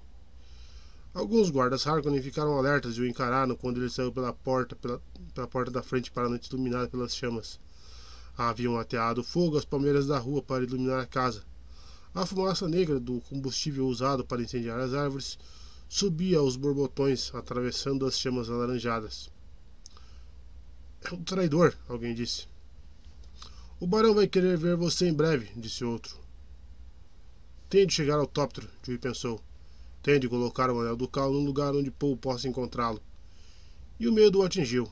Alguns 1.15 1.49
guardas 1.49 1.87
Harkonnen 1.87 2.21
ficaram 2.21 2.53
alertas 2.59 2.99
e 2.99 3.01
o 3.01 3.07
encararam 3.07 3.57
quando 3.57 3.81
ele 3.81 3.89
saiu 3.89 4.13
pela 4.13 4.35
porta, 4.35 4.77
pela, 4.77 5.01
pela 5.33 5.49
porta 5.49 5.71
da 5.71 5.83
frente 5.83 6.11
para 6.11 6.27
a 6.27 6.29
noite 6.29 6.53
iluminada 6.53 6.87
pelas 6.87 7.17
chamas. 7.17 7.59
Haviam 8.37 8.77
ateado 8.77 9.25
fogo 9.25 9.57
às 9.57 9.65
palmeiras 9.65 10.07
da 10.07 10.19
rua 10.19 10.43
para 10.43 10.65
iluminar 10.65 11.01
a 11.01 11.07
casa. 11.07 11.43
A 12.15 12.27
fumaça 12.27 12.69
negra 12.69 13.01
do 13.01 13.23
combustível 13.23 13.89
usado 13.89 14.23
para 14.23 14.43
incendiar 14.43 14.79
as 14.81 14.93
árvores 14.93 15.39
subia 15.89 16.39
aos 16.39 16.57
borbotões, 16.57 17.35
atravessando 17.35 18.07
as 18.07 18.19
chamas 18.19 18.51
alaranjadas. 18.51 19.31
É 21.05 21.15
um 21.15 21.23
traidor, 21.23 21.77
alguém 21.89 22.15
disse. 22.15 22.47
O 23.79 23.87
barão 23.87 24.15
vai 24.15 24.27
querer 24.27 24.57
ver 24.57 24.77
você 24.77 25.07
em 25.07 25.13
breve, 25.13 25.51
disse 25.57 25.85
outro. 25.85 26.17
Tenho 27.69 27.87
de 27.87 27.93
chegar 27.93 28.19
ao 28.19 28.27
tóptero, 28.27 28.69
Joey 28.83 28.99
pensou. 28.99 29.41
Tenho 30.03 30.21
de 30.21 30.29
colocar 30.29 30.71
o 30.71 30.81
anel 30.81 30.97
ducal 30.97 31.33
num 31.33 31.45
lugar 31.45 31.75
onde 31.75 31.91
Paul 31.91 32.17
possa 32.17 32.49
encontrá-lo. 32.49 33.03
E 33.99 34.09
o 34.09 34.13
medo 34.13 34.41
o 34.41 34.43
atingiu. 34.43 34.91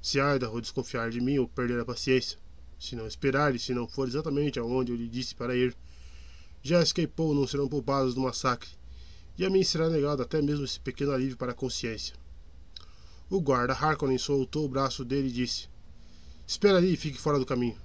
Se 0.00 0.18
Idaho 0.18 0.60
desconfiar 0.60 1.10
de 1.10 1.20
mim 1.20 1.38
ou 1.38 1.48
perder 1.48 1.80
a 1.80 1.84
paciência, 1.84 2.38
se 2.78 2.94
não 2.94 3.06
esperar 3.06 3.54
e 3.54 3.58
se 3.58 3.72
não 3.72 3.88
for 3.88 4.06
exatamente 4.06 4.58
aonde 4.58 4.92
eu 4.92 4.96
lhe 4.96 5.08
disse 5.08 5.34
para 5.34 5.56
ir, 5.56 5.74
Jessica 6.62 7.02
e 7.02 7.06
Paul 7.06 7.34
não 7.34 7.46
serão 7.46 7.68
poupados 7.68 8.14
do 8.14 8.20
massacre 8.20 8.70
e 9.36 9.44
a 9.44 9.50
mim 9.50 9.64
será 9.64 9.88
negado 9.88 10.22
até 10.22 10.40
mesmo 10.40 10.64
esse 10.64 10.78
pequeno 10.78 11.12
alívio 11.12 11.36
para 11.36 11.52
a 11.52 11.54
consciência. 11.54 12.14
O 13.28 13.40
guarda 13.40 13.72
Harkonnen 13.72 14.18
soltou 14.18 14.64
o 14.64 14.68
braço 14.68 15.04
dele 15.04 15.28
e 15.28 15.32
disse: 15.32 15.68
Espera 16.46 16.78
ali 16.78 16.92
e 16.92 16.96
fique 16.96 17.18
fora 17.18 17.38
do 17.38 17.46
caminho. 17.46 17.76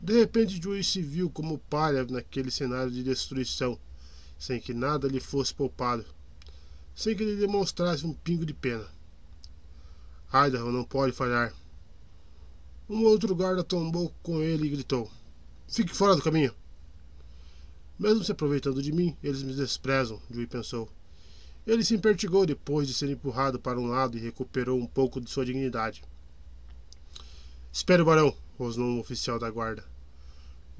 De 0.00 0.12
repente, 0.12 0.62
Joey 0.62 0.84
se 0.84 1.02
viu 1.02 1.28
como 1.28 1.58
palha 1.58 2.04
naquele 2.04 2.50
cenário 2.50 2.90
de 2.90 3.02
destruição, 3.02 3.78
sem 4.38 4.60
que 4.60 4.72
nada 4.72 5.08
lhe 5.08 5.18
fosse 5.18 5.52
poupado, 5.52 6.04
sem 6.94 7.16
que 7.16 7.22
ele 7.22 7.40
demonstrasse 7.40 8.06
um 8.06 8.12
pingo 8.12 8.46
de 8.46 8.54
pena. 8.54 8.86
Idaho 10.32 10.70
não 10.70 10.84
pode 10.84 11.12
falhar. 11.12 11.52
Um 12.88 13.02
outro 13.04 13.34
guarda 13.34 13.64
tombou 13.64 14.14
com 14.22 14.40
ele 14.40 14.66
e 14.66 14.70
gritou: 14.70 15.10
Fique 15.66 15.94
fora 15.94 16.14
do 16.14 16.22
caminho! 16.22 16.54
Mesmo 17.98 18.22
se 18.22 18.30
aproveitando 18.30 18.80
de 18.80 18.92
mim, 18.92 19.16
eles 19.22 19.42
me 19.42 19.52
desprezam, 19.52 20.22
Joey 20.30 20.46
pensou. 20.46 20.88
Ele 21.66 21.82
se 21.82 21.94
impertigou 21.94 22.46
depois 22.46 22.86
de 22.86 22.94
ser 22.94 23.10
empurrado 23.10 23.58
para 23.58 23.78
um 23.78 23.86
lado 23.86 24.16
e 24.16 24.20
recuperou 24.20 24.78
um 24.78 24.86
pouco 24.86 25.20
de 25.20 25.28
sua 25.28 25.44
dignidade. 25.44 26.04
Espere, 27.72 28.04
barão, 28.04 28.34
rosnou 28.56 28.88
um 28.88 29.00
oficial 29.00 29.38
da 29.38 29.50
guarda. 29.50 29.84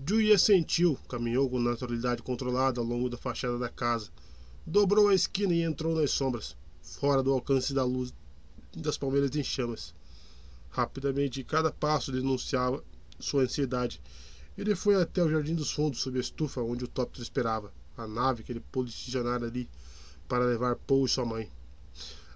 Julia 0.06 0.36
assentiu, 0.36 0.96
caminhou 1.08 1.50
com 1.50 1.58
naturalidade 1.58 2.22
controlada 2.22 2.80
ao 2.80 2.86
longo 2.86 3.10
da 3.10 3.16
fachada 3.16 3.58
da 3.58 3.68
casa, 3.68 4.10
dobrou 4.64 5.08
a 5.08 5.14
esquina 5.14 5.52
e 5.52 5.62
entrou 5.62 5.96
nas 5.96 6.12
sombras, 6.12 6.56
fora 6.80 7.22
do 7.22 7.32
alcance 7.32 7.74
da 7.74 7.84
luz 7.84 8.14
das 8.76 8.96
palmeiras 8.96 9.34
em 9.34 9.42
chamas. 9.42 9.92
Rapidamente, 10.70 11.42
cada 11.42 11.72
passo 11.72 12.12
denunciava 12.12 12.82
sua 13.18 13.42
ansiedade. 13.42 14.00
Ele 14.58 14.74
foi 14.74 15.00
até 15.00 15.22
o 15.22 15.30
jardim 15.30 15.54
dos 15.54 15.70
fundos, 15.70 16.00
sob 16.00 16.18
a 16.18 16.20
estufa 16.20 16.60
onde 16.60 16.84
o 16.84 16.88
Tóptero 16.88 17.22
esperava, 17.22 17.72
a 17.96 18.08
nave 18.08 18.42
que 18.42 18.50
ele 18.50 18.58
posicionara 18.58 19.46
ali 19.46 19.70
para 20.26 20.44
levar 20.44 20.74
Paul 20.74 21.06
e 21.06 21.08
sua 21.08 21.24
mãe. 21.24 21.48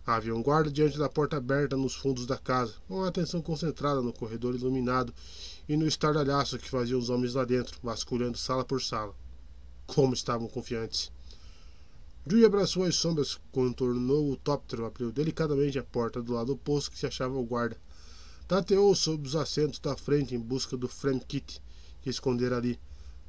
Havia 0.07 0.33
um 0.33 0.41
guarda 0.41 0.71
diante 0.71 0.97
da 0.97 1.09
porta 1.09 1.37
aberta 1.37 1.77
nos 1.77 1.97
fundos 1.97 2.25
da 2.25 2.39
casa, 2.39 2.75
com 2.87 3.03
a 3.03 3.09
atenção 3.09 3.43
concentrada 3.43 4.01
no 4.01 4.13
corredor 4.13 4.55
iluminado 4.55 5.13
e 5.69 5.77
no 5.77 5.85
estardalhaço 5.85 6.61
que 6.61 6.71
fazia 6.71 6.97
os 6.97 7.11
homens 7.11 7.35
lá 7.35 7.45
dentro, 7.45 7.77
vasculhando 7.83 8.39
sala 8.39 8.65
por 8.65 8.81
sala. 8.81 9.17
Como 9.85 10.15
estavam 10.15 10.47
confiantes! 10.47 11.11
Dewey 12.25 12.45
abraçou 12.45 12.85
as 12.85 12.95
sombras, 12.95 13.41
contornou 13.51 14.31
o 14.31 14.37
tóptero, 14.37 14.87
abriu 14.87 15.11
delicadamente 15.11 15.77
a 15.77 15.83
porta 15.83 16.23
do 16.23 16.35
lado 16.35 16.53
oposto 16.53 16.93
que 16.93 16.99
se 17.01 17.07
achava 17.07 17.37
o 17.37 17.45
guarda. 17.45 17.77
Tateou 18.47 18.95
sob 18.95 19.27
os 19.27 19.35
assentos 19.35 19.81
da 19.81 19.97
frente 19.97 20.37
em 20.37 20.39
busca 20.39 20.77
do 20.77 20.87
frame 20.87 21.19
kit 21.19 21.61
que 22.03 22.11
escondera 22.11 22.57
ali. 22.57 22.79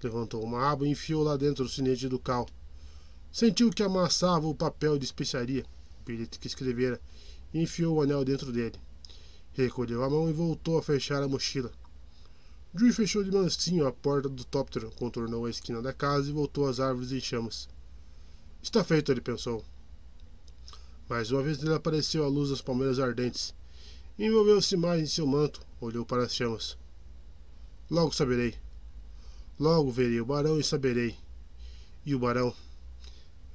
Levantou 0.04 0.44
uma 0.44 0.70
aba 0.70 0.86
e 0.86 0.90
enfiou 0.90 1.24
lá 1.24 1.38
dentro 1.38 1.64
o 1.64 1.70
sinete 1.70 2.10
do 2.10 2.20
cal. 2.20 2.48
Sentiu 3.32 3.70
que 3.70 3.82
amassava 3.82 4.48
o 4.48 4.56
papel 4.56 5.00
de 5.00 5.06
especiaria 5.06 5.66
bilhete 6.04 6.40
que 6.40 6.48
escrevera 6.48 7.00
e 7.54 7.62
enfiou 7.62 7.96
o 7.96 8.02
anel 8.02 8.24
dentro 8.24 8.52
dele. 8.52 8.76
Recolheu 9.54 10.04
a 10.04 10.10
mão 10.10 10.30
e 10.30 10.34
voltou 10.34 10.78
a 10.78 10.84
fechar 10.84 11.22
a 11.24 11.28
mochila. 11.28 11.72
Drew 12.74 12.92
fechou 12.92 13.24
de 13.24 13.32
mansinho 13.32 13.86
a 13.86 13.92
porta 13.92 14.28
do 14.28 14.44
tóptero, 14.44 14.92
contornou 14.92 15.46
a 15.46 15.50
esquina 15.50 15.82
da 15.82 15.94
casa 15.94 16.30
e 16.30 16.34
voltou 16.34 16.68
às 16.68 16.80
árvores 16.80 17.12
em 17.12 17.20
chamas. 17.20 17.70
Está 18.62 18.84
feito, 18.84 19.12
ele 19.12 19.22
pensou. 19.22 19.64
Mais 21.08 21.32
uma 21.32 21.44
vez 21.44 21.62
ele 21.62 21.74
apareceu 21.74 22.24
à 22.24 22.28
luz 22.28 22.50
das 22.50 22.62
palmeiras 22.62 23.00
ardentes. 23.00 23.54
Envolveu-se 24.18 24.76
mais 24.76 25.02
em 25.02 25.06
seu 25.06 25.28
manto, 25.28 25.62
olhou 25.80 26.06
para 26.06 26.24
as 26.24 26.34
chamas. 26.34 26.78
Logo 27.92 28.14
saberei. 28.14 28.56
Logo 29.60 29.92
verei 29.92 30.20
o 30.20 30.26
barão 30.26 30.60
e 30.60 30.64
saberei. 30.64 31.16
E 32.06 32.16
o 32.16 32.20
barão. 32.20 32.54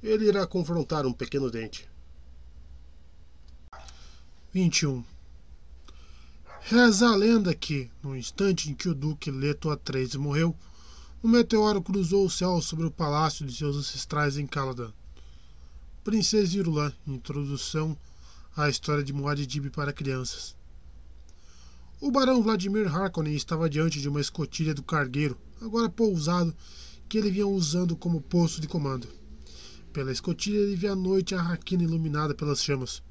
Ele 0.01 0.25
irá 0.27 0.47
confrontar 0.47 1.05
um 1.05 1.13
pequeno 1.13 1.51
dente. 1.51 1.89
21. 4.53 5.03
Reza 6.61 7.07
a 7.07 7.15
lenda 7.15 7.53
que, 7.53 7.91
no 8.01 8.15
instante 8.15 8.69
em 8.69 8.75
que 8.75 8.89
o 8.89 8.95
Duque 8.95 9.29
Leto 9.29 9.69
Atreides 9.69 10.15
morreu, 10.15 10.55
um 11.23 11.27
meteoro 11.27 11.81
cruzou 11.81 12.25
o 12.25 12.29
céu 12.29 12.61
sobre 12.61 12.85
o 12.85 12.91
palácio 12.91 13.45
de 13.45 13.53
seus 13.55 13.75
ancestrais 13.75 14.37
em 14.37 14.47
Caladan. 14.47 14.91
Princesa 16.03 16.57
Irulan, 16.57 16.93
introdução 17.05 17.97
à 18.55 18.69
história 18.69 19.03
de 19.03 19.11
Muad'Dib 19.13 19.69
para 19.69 19.93
crianças. 19.93 20.55
O 21.99 22.09
barão 22.09 22.41
Vladimir 22.41 22.87
Harkonnen 22.87 23.35
estava 23.35 23.69
diante 23.69 23.99
de 23.99 24.07
uma 24.07 24.21
escotilha 24.21 24.73
do 24.73 24.81
cargueiro, 24.81 25.37
agora 25.61 25.89
pousado, 25.89 26.55
que 27.07 27.17
ele 27.17 27.31
vinha 27.31 27.47
usando 27.47 27.95
como 27.95 28.21
posto 28.21 28.61
de 28.61 28.67
comando. 28.67 29.07
Pela 29.91 30.11
escotilha 30.11 30.59
ele 30.59 30.75
via 30.75 30.91
a 30.91 30.95
noite 30.95 31.35
arraquina 31.35 31.83
iluminada 31.83 32.33
pelas 32.35 32.63
chamas. 32.63 33.01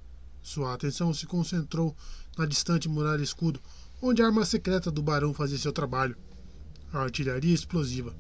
Sua 0.43 0.73
atenção 0.73 1.13
se 1.13 1.27
concentrou 1.27 1.97
na 2.37 2.47
distante 2.47 2.89
muralha 2.89 3.23
escudo, 3.23 3.61
onde 4.01 4.23
a 4.23 4.27
arma 4.27 4.45
secreta 4.45 4.91
do 4.91 5.03
barão 5.03 5.35
fazia 5.35 5.59
seu 5.59 5.73
trabalho 5.73 6.17
a 6.93 7.01
artilharia 7.01 7.55
explosiva. 7.55 8.15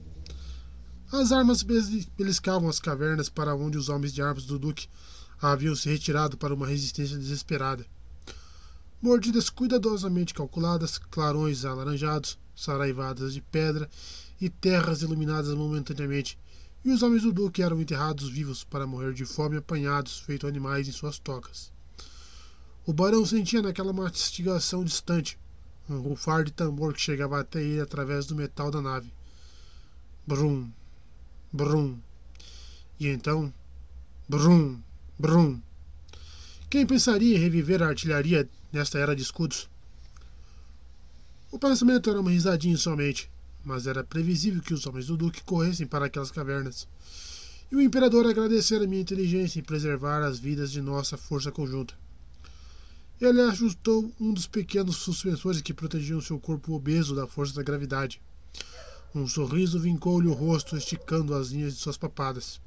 As 1.10 1.32
armas 1.32 1.62
beliscavam 1.62 2.68
as 2.68 2.78
cavernas 2.78 3.28
para 3.28 3.54
onde 3.54 3.78
os 3.78 3.88
homens 3.88 4.12
de 4.12 4.20
armas 4.20 4.44
do 4.44 4.58
Duque 4.58 4.88
haviam 5.40 5.74
se 5.74 5.88
retirado 5.88 6.36
para 6.36 6.52
uma 6.52 6.66
resistência 6.66 7.16
desesperada. 7.16 7.86
Mordidas 9.00 9.48
cuidadosamente 9.48 10.34
calculadas, 10.34 10.98
clarões 10.98 11.64
alaranjados, 11.64 12.38
saraivadas 12.58 13.32
de 13.32 13.40
pedra 13.40 13.88
e 14.40 14.48
terras 14.48 15.02
iluminadas 15.02 15.54
momentaneamente, 15.54 16.38
e 16.84 16.90
os 16.90 17.02
homens 17.02 17.22
do 17.22 17.32
Duque 17.32 17.62
eram 17.62 17.80
enterrados 17.80 18.28
vivos 18.28 18.64
para 18.64 18.86
morrer 18.86 19.14
de 19.14 19.24
fome 19.24 19.56
apanhados, 19.56 20.18
feito 20.18 20.46
animais 20.46 20.88
em 20.88 20.92
suas 20.92 21.18
tocas. 21.18 21.72
O 22.86 22.92
barão 22.92 23.24
sentia 23.24 23.62
naquela 23.62 23.92
mastigação 23.92 24.82
distante 24.82 25.38
um 25.88 26.00
rufar 26.00 26.44
de 26.44 26.52
tambor 26.52 26.92
que 26.92 27.00
chegava 27.00 27.40
até 27.40 27.62
ele 27.62 27.80
através 27.80 28.26
do 28.26 28.34
metal 28.34 28.70
da 28.70 28.82
nave. 28.82 29.12
Brum, 30.26 30.68
brum. 31.52 31.98
E 33.00 33.08
então, 33.08 33.52
brum, 34.28 34.78
brum. 35.18 35.60
Quem 36.68 36.86
pensaria 36.86 37.36
em 37.36 37.40
reviver 37.40 37.82
a 37.82 37.88
artilharia 37.88 38.48
nesta 38.72 38.98
era 38.98 39.16
de 39.16 39.22
escudos? 39.22 39.68
O 41.50 41.58
pensamento 41.58 42.10
era 42.10 42.20
uma 42.20 42.30
risadinha 42.30 42.76
somente, 42.76 43.30
mas 43.64 43.86
era 43.86 44.04
previsível 44.04 44.60
que 44.60 44.74
os 44.74 44.86
homens 44.86 45.06
do 45.06 45.16
Duque 45.16 45.42
corressem 45.42 45.86
para 45.86 46.04
aquelas 46.04 46.30
cavernas. 46.30 46.86
E 47.72 47.76
o 47.76 47.80
imperador 47.80 48.26
agradecera 48.26 48.86
minha 48.86 49.00
inteligência 49.00 49.58
em 49.58 49.62
preservar 49.62 50.22
as 50.22 50.38
vidas 50.38 50.70
de 50.70 50.82
nossa 50.82 51.16
força 51.16 51.50
conjunta. 51.50 51.94
Ele 53.18 53.40
ajustou 53.40 54.12
um 54.20 54.32
dos 54.32 54.46
pequenos 54.46 54.96
suspensores 54.96 55.62
que 55.62 55.72
protegiam 55.72 56.20
seu 56.20 56.38
corpo 56.38 56.74
obeso 56.74 57.14
da 57.16 57.26
força 57.26 57.54
da 57.54 57.62
gravidade. 57.62 58.20
Um 59.14 59.26
sorriso 59.26 59.80
vincou-lhe 59.80 60.28
o 60.28 60.34
rosto, 60.34 60.76
esticando 60.76 61.34
as 61.34 61.48
linhas 61.48 61.74
de 61.74 61.80
suas 61.80 61.96
papadas. 61.96 62.60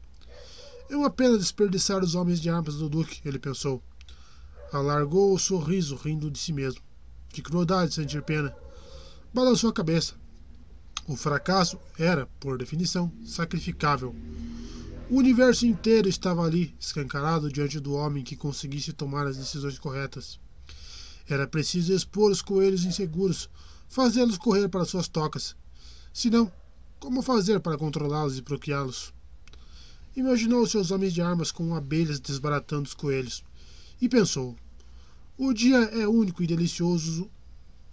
É 0.90 0.96
uma 0.98 1.12
pena 1.12 1.38
desperdiçar 1.38 2.04
os 2.04 2.16
homens 2.16 2.42
de 2.42 2.50
armas 2.50 2.76
do 2.76 2.90
Duque, 2.90 3.22
ele 3.24 3.38
pensou. 3.38 3.82
Alargou 4.74 5.36
o 5.36 5.40
sorriso, 5.40 5.96
rindo 5.96 6.32
de 6.32 6.40
si 6.40 6.52
mesmo. 6.52 6.82
Que 7.30 7.44
crueldade 7.44 7.94
sentir 7.94 8.24
pena. 8.24 8.54
Balançou 9.34 9.70
a 9.70 9.74
cabeça. 9.74 10.16
O 11.08 11.16
fracasso 11.16 11.80
era, 11.98 12.26
por 12.40 12.58
definição, 12.58 13.10
sacrificável. 13.26 14.14
O 15.10 15.16
universo 15.16 15.66
inteiro 15.66 16.10
estava 16.10 16.44
ali, 16.44 16.76
escancarado 16.78 17.52
diante 17.52 17.80
do 17.80 17.94
homem 17.94 18.24
que 18.24 18.36
conseguisse 18.36 18.92
tomar 18.92 19.26
as 19.26 19.38
decisões 19.38 19.80
corretas. 19.80 20.38
Era 21.30 21.48
preciso 21.48 21.94
expor 21.94 22.30
os 22.30 22.42
coelhos 22.42 22.84
inseguros, 22.84 23.50
fazê-los 23.88 24.38
correr 24.38 24.68
para 24.68 24.84
suas 24.84 25.08
tocas. 25.08 25.56
Senão, 26.14 26.52
como 27.00 27.22
fazer 27.22 27.62
para 27.62 27.78
controlá-los 27.78 28.38
e 28.38 28.42
procriá-los? 28.42 29.14
Imaginou 30.14 30.68
seus 30.68 30.92
homens 30.92 31.14
de 31.14 31.22
armas 31.22 31.52
com 31.52 31.74
abelhas 31.74 32.20
desbaratando 32.20 32.84
os 32.84 32.94
coelhos. 32.94 33.44
E 34.02 34.10
pensou: 34.10 34.58
o 35.38 35.54
dia 35.54 35.78
é 35.78 36.06
único 36.06 36.44
e 36.44 36.48
delicioso. 36.48 37.30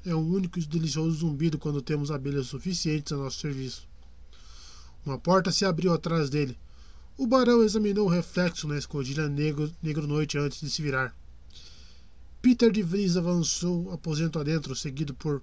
É 0.09 0.15
um 0.15 0.35
único 0.35 0.59
e 0.59 0.65
delicioso 0.65 1.19
zumbido 1.19 1.59
quando 1.59 1.83
temos 1.83 2.11
abelhas 2.11 2.47
suficientes 2.47 3.13
a 3.13 3.17
nosso 3.17 3.41
serviço. 3.41 3.87
Uma 5.05 5.19
porta 5.19 5.53
se 5.53 5.65
abriu 5.65 5.93
atrás 5.93 6.31
dele 6.31 6.57
o 7.19 7.27
barão 7.27 7.65
examinou 7.65 8.07
o 8.07 8.09
reflexo 8.09 8.69
na 8.69 8.79
escondilha 8.79 9.29
negro, 9.29 9.69
negro 9.83 10.07
noite 10.07 10.39
antes 10.39 10.61
de 10.61 10.71
se 10.71 10.81
virar. 10.81 11.13
Peter 12.41 12.71
de 12.71 12.81
Vries 12.81 13.17
avançou 13.17 13.93
aposento 13.93 14.39
adentro, 14.39 14.77
seguido 14.77 15.13
por 15.13 15.43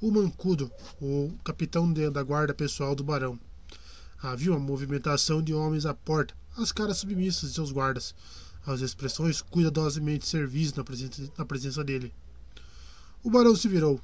o 0.00 0.12
Mancudo, 0.12 0.70
o 1.02 1.32
capitão 1.42 1.92
de, 1.92 2.08
da 2.10 2.22
guarda 2.22 2.54
pessoal 2.54 2.94
do 2.94 3.02
barão. 3.02 3.36
Havia 4.22 4.52
uma 4.52 4.60
movimentação 4.60 5.42
de 5.42 5.52
homens 5.52 5.84
à 5.84 5.92
porta, 5.92 6.32
as 6.56 6.70
caras 6.70 6.98
submissas 6.98 7.48
de 7.48 7.56
seus 7.56 7.72
guardas, 7.72 8.14
as 8.64 8.80
expressões 8.80 9.42
cuidadosamente 9.42 10.28
servis 10.28 10.72
na 10.74 10.84
na 11.36 11.44
presença 11.44 11.82
dele. 11.82 12.14
O 13.26 13.30
barão 13.30 13.56
se 13.56 13.66
virou. 13.66 14.00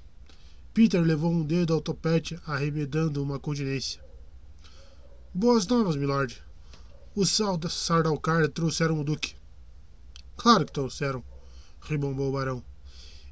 Peter 0.74 1.00
levou 1.00 1.30
um 1.30 1.44
dedo 1.44 1.72
ao 1.72 1.80
topete, 1.80 2.36
arremedando 2.44 3.22
uma 3.22 3.38
continência. 3.38 4.02
Boas 5.32 5.64
novas, 5.64 5.94
milord. 5.94 6.42
Os 7.14 7.30
Sardaukar 7.30 8.48
trouxeram 8.48 8.98
o 8.98 9.04
Duque. 9.04 9.36
Claro 10.36 10.66
que 10.66 10.72
trouxeram, 10.72 11.22
rebombou 11.82 12.30
o 12.30 12.32
barão. 12.32 12.64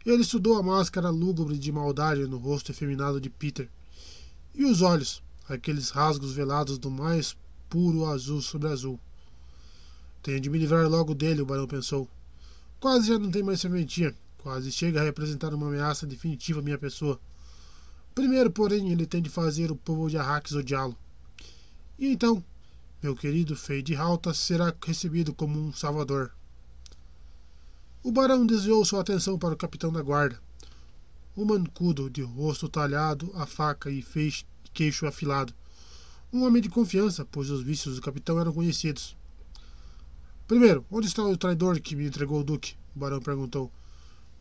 Ele 0.07 0.23
estudou 0.23 0.57
a 0.57 0.63
máscara 0.63 1.11
lúgubre 1.11 1.59
de 1.59 1.73
maldade 1.73 2.25
no 2.25 2.39
rosto 2.39 2.71
efeminado 2.71 3.21
de 3.21 3.29
Peter. 3.29 3.69
E 4.55 4.65
os 4.65 4.83
olhos, 4.83 5.21
aqueles 5.49 5.91
rasgos 5.91 6.33
velados 6.33 6.79
do 6.79 6.89
mais 6.89 7.37
puro 7.69 8.07
azul 8.07 8.41
sobre 8.41 8.69
azul. 8.69 8.97
Tenho 10.23 10.41
de 10.41 10.51
me 10.51 10.59
livrar 10.59 10.89
logo 10.89 11.17
dele, 11.17 11.43
o 11.43 11.47
barão 11.47 11.67
pensou. 11.67 12.09
Quase 12.79 13.09
já 13.09 13.19
não 13.19 13.33
tem 13.33 13.43
mais 13.43 13.61
serventia. 13.61 14.15
Quase 14.43 14.73
chega 14.73 15.01
a 15.01 15.05
representar 15.05 15.53
uma 15.53 15.67
ameaça 15.67 16.07
definitiva 16.07 16.61
à 16.61 16.63
minha 16.63 16.79
pessoa. 16.79 17.21
Primeiro, 18.15 18.51
porém, 18.51 18.91
ele 18.91 19.07
tem 19.07 19.21
de 19.21 19.29
fazer 19.29 19.71
o 19.71 19.77
povo 19.77 20.09
de 20.09 20.17
Arrakis 20.17 20.55
odiá-lo. 20.55 20.97
E 21.99 22.07
então, 22.07 22.43
meu 23.03 23.15
querido 23.15 23.55
Fade 23.55 23.95
Halta 23.95 24.33
será 24.33 24.75
recebido 24.83 25.35
como 25.35 25.59
um 25.59 25.73
salvador. 25.75 26.33
O 28.03 28.11
barão 28.11 28.47
desviou 28.47 28.83
sua 28.83 29.03
atenção 29.03 29.39
para 29.39 29.53
o 29.53 29.59
capitão 29.59 29.93
da 29.93 30.01
guarda. 30.01 30.41
um 31.37 31.45
mancudo 31.45 32.09
de 32.09 32.23
rosto 32.23 32.67
talhado, 32.67 33.31
a 33.35 33.45
faca 33.45 33.91
e 33.91 34.01
feixe, 34.01 34.47
queixo 34.73 35.07
afilado. 35.07 35.53
Um 36.33 36.45
homem 36.45 36.63
de 36.63 36.71
confiança, 36.71 37.27
pois 37.31 37.51
os 37.51 37.63
vícios 37.63 37.97
do 37.97 38.03
capitão 38.03 38.41
eram 38.41 38.55
conhecidos. 38.55 39.15
Primeiro, 40.49 40.85
onde 40.91 41.09
está 41.09 41.23
o 41.23 41.37
traidor 41.37 41.79
que 41.81 41.95
me 41.95 42.07
entregou 42.07 42.41
o 42.41 42.45
duque? 42.45 42.75
O 42.97 42.99
barão 42.99 43.21
perguntou. 43.21 43.71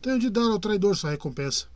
Tenho 0.02 0.18
de 0.18 0.30
dar 0.30 0.50
ao 0.50 0.58
traidor 0.58 0.96
sua 0.96 1.10
recompensa. 1.10 1.66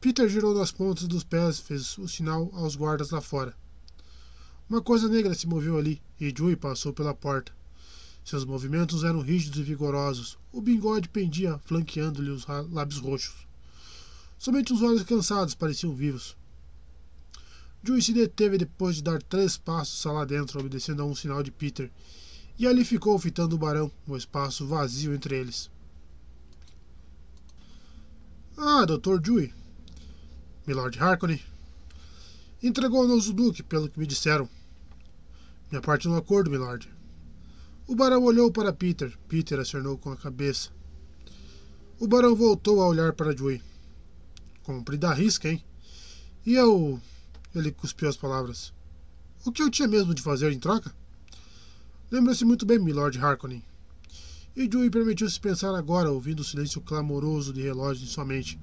Peter 0.00 0.26
girou 0.26 0.54
nas 0.54 0.72
pontas 0.72 1.06
dos 1.06 1.22
pés, 1.22 1.58
fez 1.58 1.98
o 1.98 2.08
sinal 2.08 2.50
aos 2.54 2.76
guardas 2.76 3.10
lá 3.10 3.20
fora. 3.20 3.54
Uma 4.70 4.80
coisa 4.80 5.06
negra 5.06 5.34
se 5.34 5.46
moveu 5.46 5.76
ali 5.76 6.00
e 6.18 6.32
Joey 6.34 6.56
passou 6.56 6.94
pela 6.94 7.12
porta. 7.12 7.52
Seus 8.24 8.46
movimentos 8.46 9.04
eram 9.04 9.20
rígidos 9.20 9.60
e 9.60 9.62
vigorosos. 9.62 10.38
O 10.50 10.62
bigode 10.62 11.10
pendia, 11.10 11.58
flanqueando-lhe 11.66 12.30
os 12.30 12.46
lábios 12.46 13.00
roxos. 13.00 13.46
Somente 14.38 14.72
os 14.72 14.80
olhos 14.80 15.02
cansados 15.02 15.54
pareciam 15.54 15.94
vivos. 15.94 16.34
Joey 17.82 18.00
se 18.00 18.14
deteve 18.14 18.56
depois 18.56 18.96
de 18.96 19.02
dar 19.02 19.22
três 19.22 19.58
passos 19.58 20.02
lá 20.06 20.24
dentro, 20.24 20.58
obedecendo 20.58 21.02
a 21.02 21.04
um 21.04 21.14
sinal 21.14 21.42
de 21.42 21.50
Peter, 21.50 21.90
e 22.58 22.66
ali 22.66 22.82
ficou 22.82 23.18
fitando 23.18 23.56
o 23.56 23.58
barão, 23.58 23.92
o 24.06 24.16
espaço 24.16 24.66
vazio 24.66 25.12
entre 25.12 25.38
eles. 25.38 25.73
Ah, 28.56 28.86
Dr. 28.86 29.18
Dewey, 29.18 29.52
Milord 30.64 30.96
Harkonnen. 30.98 31.42
Entregou-nos 32.62 33.28
o 33.28 33.32
Duque, 33.32 33.64
pelo 33.64 33.88
que 33.88 33.98
me 33.98 34.06
disseram. 34.06 34.48
Minha 35.70 35.82
parte 35.82 36.06
no 36.06 36.16
acordo, 36.16 36.50
Milord. 36.50 36.88
O 37.88 37.96
barão 37.96 38.22
olhou 38.22 38.52
para 38.52 38.72
Peter. 38.72 39.12
Peter 39.28 39.58
acernou 39.58 39.98
com 39.98 40.12
a 40.12 40.16
cabeça. 40.16 40.70
O 41.98 42.06
barão 42.06 42.36
voltou 42.36 42.80
a 42.80 42.86
olhar 42.86 43.12
para 43.12 43.36
Joey. 43.36 43.60
Compre 44.62 44.96
da 44.96 45.12
risca, 45.12 45.48
hein? 45.48 45.62
E 46.46 46.54
eu. 46.54 47.00
Ele 47.54 47.72
cuspiu 47.72 48.08
as 48.08 48.16
palavras. 48.16 48.72
O 49.44 49.50
que 49.50 49.62
eu 49.62 49.70
tinha 49.70 49.88
mesmo 49.88 50.14
de 50.14 50.22
fazer 50.22 50.52
em 50.52 50.60
troca? 50.60 50.94
Lembra-se 52.08 52.44
muito 52.44 52.64
bem, 52.64 52.78
Milord 52.78 53.18
Harkonnen. 53.18 53.62
E 54.56 54.70
Joey 54.70 54.88
permitiu-se 54.88 55.40
pensar 55.40 55.74
agora, 55.74 56.12
ouvindo 56.12 56.40
o 56.40 56.44
silêncio 56.44 56.80
clamoroso 56.80 57.52
de 57.52 57.60
relógio 57.60 58.04
em 58.04 58.08
sua 58.08 58.24
mente. 58.24 58.58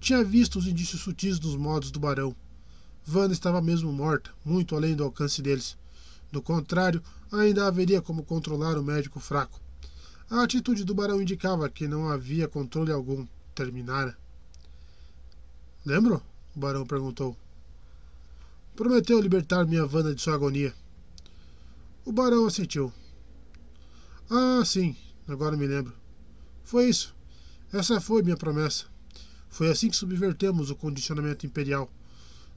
Tinha 0.00 0.24
visto 0.24 0.58
os 0.58 0.66
indícios 0.66 1.00
sutis 1.00 1.38
dos 1.38 1.54
modos 1.54 1.92
do 1.92 2.00
barão. 2.00 2.34
Vanna 3.04 3.32
estava 3.32 3.62
mesmo 3.62 3.92
morta, 3.92 4.30
muito 4.44 4.74
além 4.74 4.96
do 4.96 5.04
alcance 5.04 5.40
deles. 5.40 5.76
Do 6.32 6.42
contrário, 6.42 7.00
ainda 7.30 7.68
haveria 7.68 8.02
como 8.02 8.24
controlar 8.24 8.76
o 8.76 8.82
médico 8.82 9.20
fraco. 9.20 9.60
A 10.28 10.42
atitude 10.42 10.84
do 10.84 10.94
barão 10.94 11.22
indicava 11.22 11.68
que 11.68 11.86
não 11.86 12.08
havia 12.08 12.48
controle 12.48 12.90
algum. 12.90 13.24
Terminara. 13.54 14.18
Lembro? 15.84 16.20
O 16.54 16.58
barão 16.58 16.84
perguntou. 16.84 17.36
Prometeu 18.74 19.20
libertar 19.20 19.64
minha 19.64 19.86
Vanda 19.86 20.14
de 20.14 20.20
sua 20.20 20.34
agonia. 20.34 20.74
O 22.04 22.12
barão 22.12 22.44
assentiu. 22.46 22.92
Ah, 24.28 24.62
sim, 24.64 24.96
agora 25.28 25.56
me 25.56 25.66
lembro. 25.66 25.94
Foi 26.64 26.88
isso. 26.88 27.14
Essa 27.72 28.00
foi 28.00 28.22
minha 28.22 28.36
promessa. 28.36 28.86
Foi 29.48 29.70
assim 29.70 29.88
que 29.88 29.96
subvertemos 29.96 30.70
o 30.70 30.76
condicionamento 30.76 31.46
imperial. 31.46 31.90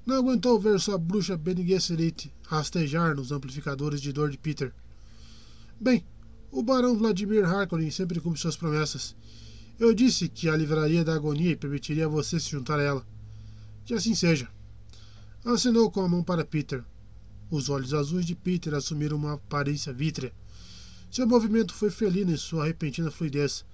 Não 0.05 0.15
aguentou 0.15 0.59
ver 0.59 0.79
sua 0.79 0.97
bruxa 0.97 1.37
Bene 1.37 1.63
rastejar 2.43 3.15
nos 3.15 3.31
amplificadores 3.31 4.01
de 4.01 4.11
dor 4.11 4.31
de 4.31 4.37
Peter. 4.37 4.73
Bem, 5.79 6.03
o 6.51 6.63
barão 6.63 6.97
Vladimir 6.97 7.45
Harkonnen 7.45 7.91
sempre 7.91 8.19
cumpre 8.19 8.39
suas 8.39 8.57
promessas. 8.57 9.15
Eu 9.79 9.93
disse 9.93 10.27
que 10.27 10.49
a 10.49 10.57
livraria 10.57 11.05
da 11.05 11.13
agonia 11.13 11.51
e 11.51 11.55
permitiria 11.55 12.05
a 12.05 12.09
você 12.09 12.39
se 12.39 12.49
juntar 12.49 12.79
a 12.79 12.83
ela. 12.83 13.07
Que 13.85 13.93
assim 13.93 14.15
seja. 14.15 14.49
Acenou 15.45 15.91
com 15.91 16.01
a 16.01 16.09
mão 16.09 16.23
para 16.23 16.43
Peter. 16.43 16.83
Os 17.51 17.69
olhos 17.69 17.93
azuis 17.93 18.25
de 18.25 18.35
Peter 18.35 18.73
assumiram 18.73 19.15
uma 19.15 19.33
aparência 19.33 19.93
vítrea. 19.93 20.33
Seu 21.11 21.25
movimento 21.25 21.74
foi 21.74 21.90
felino 21.90 22.31
em 22.31 22.38
sua 22.38 22.65
repentina 22.65 23.09
fluidez. 23.09 23.65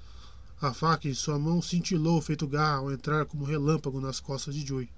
A 0.61 0.73
faca 0.73 1.09
em 1.09 1.13
sua 1.13 1.37
mão 1.37 1.61
cintilou 1.61 2.21
feito 2.21 2.47
garra 2.47 2.77
ao 2.77 2.91
entrar 2.91 3.25
como 3.25 3.43
relâmpago 3.43 3.99
nas 3.99 4.21
costas 4.21 4.55
de 4.55 4.65
Joey. 4.65 4.89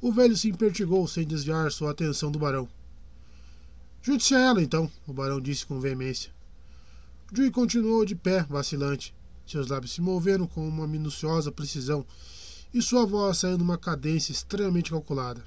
O 0.00 0.12
velho 0.12 0.36
se 0.36 0.48
impertigou 0.48 1.06
sem 1.08 1.26
desviar 1.26 1.72
sua 1.72 1.90
atenção 1.90 2.30
do 2.30 2.38
barão. 2.38 2.68
Junte-se 4.00 4.36
a 4.36 4.38
ela, 4.38 4.62
então, 4.62 4.88
o 5.04 5.12
barão 5.12 5.40
disse 5.40 5.66
com 5.66 5.80
veemência. 5.80 6.30
Joey 7.32 7.50
continuou 7.50 8.04
de 8.04 8.14
pé, 8.14 8.44
vacilante. 8.44 9.12
Seus 9.44 9.66
lábios 9.66 9.92
se 9.92 10.00
moveram 10.00 10.46
com 10.46 10.66
uma 10.66 10.86
minuciosa 10.86 11.50
precisão 11.50 12.06
e 12.72 12.80
sua 12.80 13.04
voz 13.04 13.38
saiu 13.38 13.58
numa 13.58 13.76
cadência 13.76 14.30
extremamente 14.30 14.90
calculada. 14.90 15.44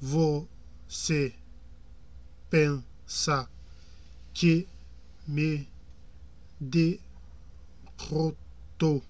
Você 0.00 1.34
pensa 2.48 3.48
que 4.36 4.68
me 5.26 5.66
de 6.60 7.00
rotou. 7.98 9.02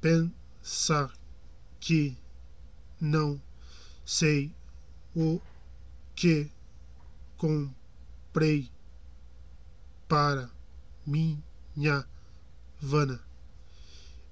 Pensar 0.00 1.12
que 1.80 2.16
não 3.00 3.42
sei 4.06 4.52
o 5.12 5.40
que 6.14 6.48
comprei 7.36 8.70
para 10.06 10.48
minha 11.04 12.06
vana. 12.80 13.20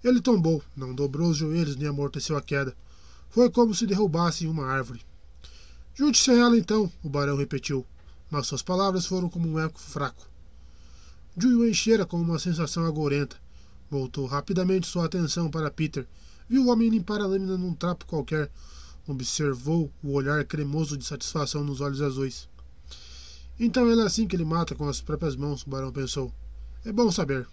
Ele 0.04 0.20
tombou, 0.20 0.62
não 0.76 0.94
dobrou 0.94 1.30
os 1.30 1.36
joelhos 1.36 1.74
nem 1.74 1.88
amorteceu 1.88 2.36
a 2.36 2.42
queda. 2.42 2.76
Foi 3.28 3.50
como 3.50 3.74
se 3.74 3.88
derrubasse 3.88 4.44
em 4.44 4.48
uma 4.48 4.66
árvore. 4.68 5.04
Junte-se 5.96 6.30
a 6.30 6.34
ela 6.34 6.56
então, 6.56 6.92
o 7.02 7.08
barão 7.08 7.36
repetiu, 7.36 7.84
mas 8.36 8.48
suas 8.48 8.60
palavras 8.60 9.06
foram 9.06 9.30
como 9.30 9.48
um 9.48 9.58
eco 9.58 9.80
fraco. 9.80 10.28
Jui 11.38 11.54
o 11.54 11.66
enchera 11.66 12.04
com 12.04 12.20
uma 12.20 12.38
sensação 12.38 12.84
agorenta. 12.84 13.34
Voltou 13.90 14.26
rapidamente 14.26 14.86
sua 14.86 15.06
atenção 15.06 15.50
para 15.50 15.70
Peter. 15.70 16.06
Viu 16.46 16.64
o 16.64 16.68
homem 16.68 16.90
limpar 16.90 17.22
a 17.22 17.26
lâmina 17.26 17.56
num 17.56 17.72
trapo 17.72 18.04
qualquer. 18.04 18.50
Observou 19.06 19.90
o 20.02 20.12
olhar 20.12 20.44
cremoso 20.44 20.98
de 20.98 21.06
satisfação 21.06 21.64
nos 21.64 21.80
olhos 21.80 22.02
azuis. 22.02 22.46
Então 23.58 23.88
é 23.88 24.04
assim 24.04 24.28
que 24.28 24.36
ele 24.36 24.44
mata 24.44 24.74
com 24.74 24.86
as 24.86 25.00
próprias 25.00 25.34
mãos, 25.34 25.62
o 25.62 25.70
barão 25.70 25.90
pensou. 25.90 26.30
É 26.84 26.92
bom 26.92 27.10
saber. 27.10 27.48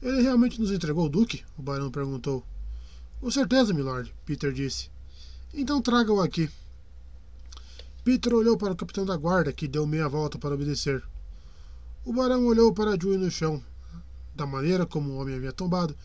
Ele 0.00 0.22
realmente 0.22 0.58
nos 0.58 0.72
entregou 0.72 1.04
o 1.04 1.10
duque? 1.10 1.44
O 1.58 1.62
barão 1.62 1.90
perguntou. 1.90 2.42
Com 3.20 3.30
certeza, 3.30 3.74
milord, 3.74 4.14
Peter 4.24 4.50
disse. 4.50 4.90
Então 5.52 5.82
traga-o 5.82 6.22
aqui. 6.22 6.48
Peter 8.04 8.34
olhou 8.34 8.56
para 8.56 8.72
o 8.72 8.76
capitão 8.76 9.06
da 9.06 9.16
guarda, 9.16 9.52
que 9.52 9.68
deu 9.68 9.86
meia 9.86 10.08
volta 10.08 10.36
para 10.36 10.54
obedecer. 10.54 11.04
O 12.04 12.12
barão 12.12 12.46
olhou 12.46 12.72
para 12.74 12.98
Joey 13.00 13.16
no 13.16 13.30
chão. 13.30 13.62
Da 14.34 14.44
maneira 14.44 14.84
como 14.84 15.10
o 15.10 15.16
homem 15.18 15.36
havia 15.36 15.52
tombado, 15.52 15.96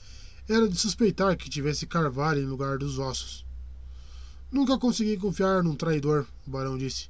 era 0.48 0.70
de 0.70 0.78
suspeitar 0.78 1.36
que 1.36 1.50
tivesse 1.50 1.88
carvalho 1.88 2.40
em 2.40 2.46
lugar 2.46 2.78
dos 2.78 3.00
ossos. 3.00 3.44
Nunca 4.52 4.78
consegui 4.78 5.18
confiar 5.18 5.64
num 5.64 5.76
traidor, 5.76 6.28
o 6.46 6.52
barão 6.52 6.78
disse. 6.78 7.10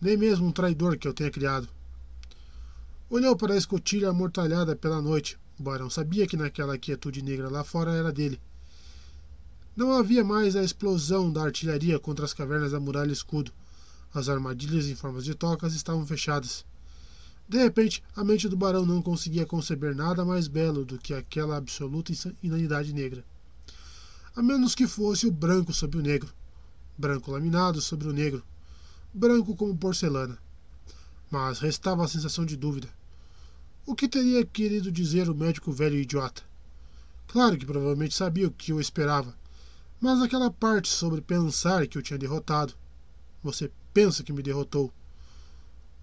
Nem 0.00 0.16
mesmo 0.16 0.48
um 0.48 0.52
traidor 0.52 0.98
que 0.98 1.06
eu 1.06 1.14
tenha 1.14 1.30
criado. 1.30 1.68
Olhou 3.08 3.36
para 3.36 3.54
a 3.54 3.56
escotilha 3.56 4.08
amortalhada 4.08 4.74
pela 4.74 5.00
noite. 5.00 5.38
O 5.60 5.62
barão 5.62 5.88
sabia 5.88 6.26
que 6.26 6.36
naquela 6.36 6.76
quietude 6.76 7.22
negra 7.22 7.48
lá 7.48 7.62
fora 7.62 7.92
era 7.92 8.12
dele. 8.12 8.40
Não 9.76 9.92
havia 9.92 10.24
mais 10.24 10.56
a 10.56 10.64
explosão 10.64 11.32
da 11.32 11.44
artilharia 11.44 12.00
contra 12.00 12.24
as 12.24 12.34
cavernas 12.34 12.72
da 12.72 12.80
muralha 12.80 13.12
escudo. 13.12 13.52
As 14.14 14.28
armadilhas 14.28 14.86
em 14.86 14.94
formas 14.94 15.24
de 15.24 15.34
tocas 15.34 15.74
estavam 15.74 16.06
fechadas. 16.06 16.64
De 17.48 17.58
repente, 17.58 18.00
a 18.14 18.22
mente 18.22 18.48
do 18.48 18.56
barão 18.56 18.86
não 18.86 19.02
conseguia 19.02 19.44
conceber 19.44 19.94
nada 19.94 20.24
mais 20.24 20.46
belo 20.46 20.84
do 20.84 20.96
que 20.96 21.12
aquela 21.12 21.56
absoluta 21.56 22.12
inanidade 22.40 22.92
negra. 22.92 23.24
A 24.36 24.40
menos 24.40 24.74
que 24.74 24.86
fosse 24.86 25.26
o 25.26 25.32
branco 25.32 25.72
sobre 25.72 25.98
o 25.98 26.02
negro, 26.02 26.32
branco 26.96 27.32
laminado 27.32 27.80
sobre 27.80 28.06
o 28.06 28.12
negro, 28.12 28.42
branco 29.12 29.56
como 29.56 29.76
porcelana. 29.76 30.38
Mas 31.28 31.58
restava 31.58 32.04
a 32.04 32.08
sensação 32.08 32.46
de 32.46 32.56
dúvida. 32.56 32.88
O 33.84 33.96
que 33.96 34.08
teria 34.08 34.46
querido 34.46 34.92
dizer 34.92 35.28
o 35.28 35.34
médico 35.34 35.72
velho 35.72 35.98
idiota? 35.98 36.42
Claro 37.26 37.58
que 37.58 37.66
provavelmente 37.66 38.14
sabia 38.14 38.46
o 38.46 38.52
que 38.52 38.70
eu 38.70 38.80
esperava, 38.80 39.36
mas 40.00 40.22
aquela 40.22 40.50
parte 40.50 40.88
sobre 40.88 41.20
pensar 41.20 41.86
que 41.88 41.98
eu 41.98 42.02
tinha 42.02 42.18
derrotado. 42.18 42.74
Você 43.42 43.70
pensa 43.94 44.24
que 44.24 44.32
me 44.32 44.42
derrotou. 44.42 44.92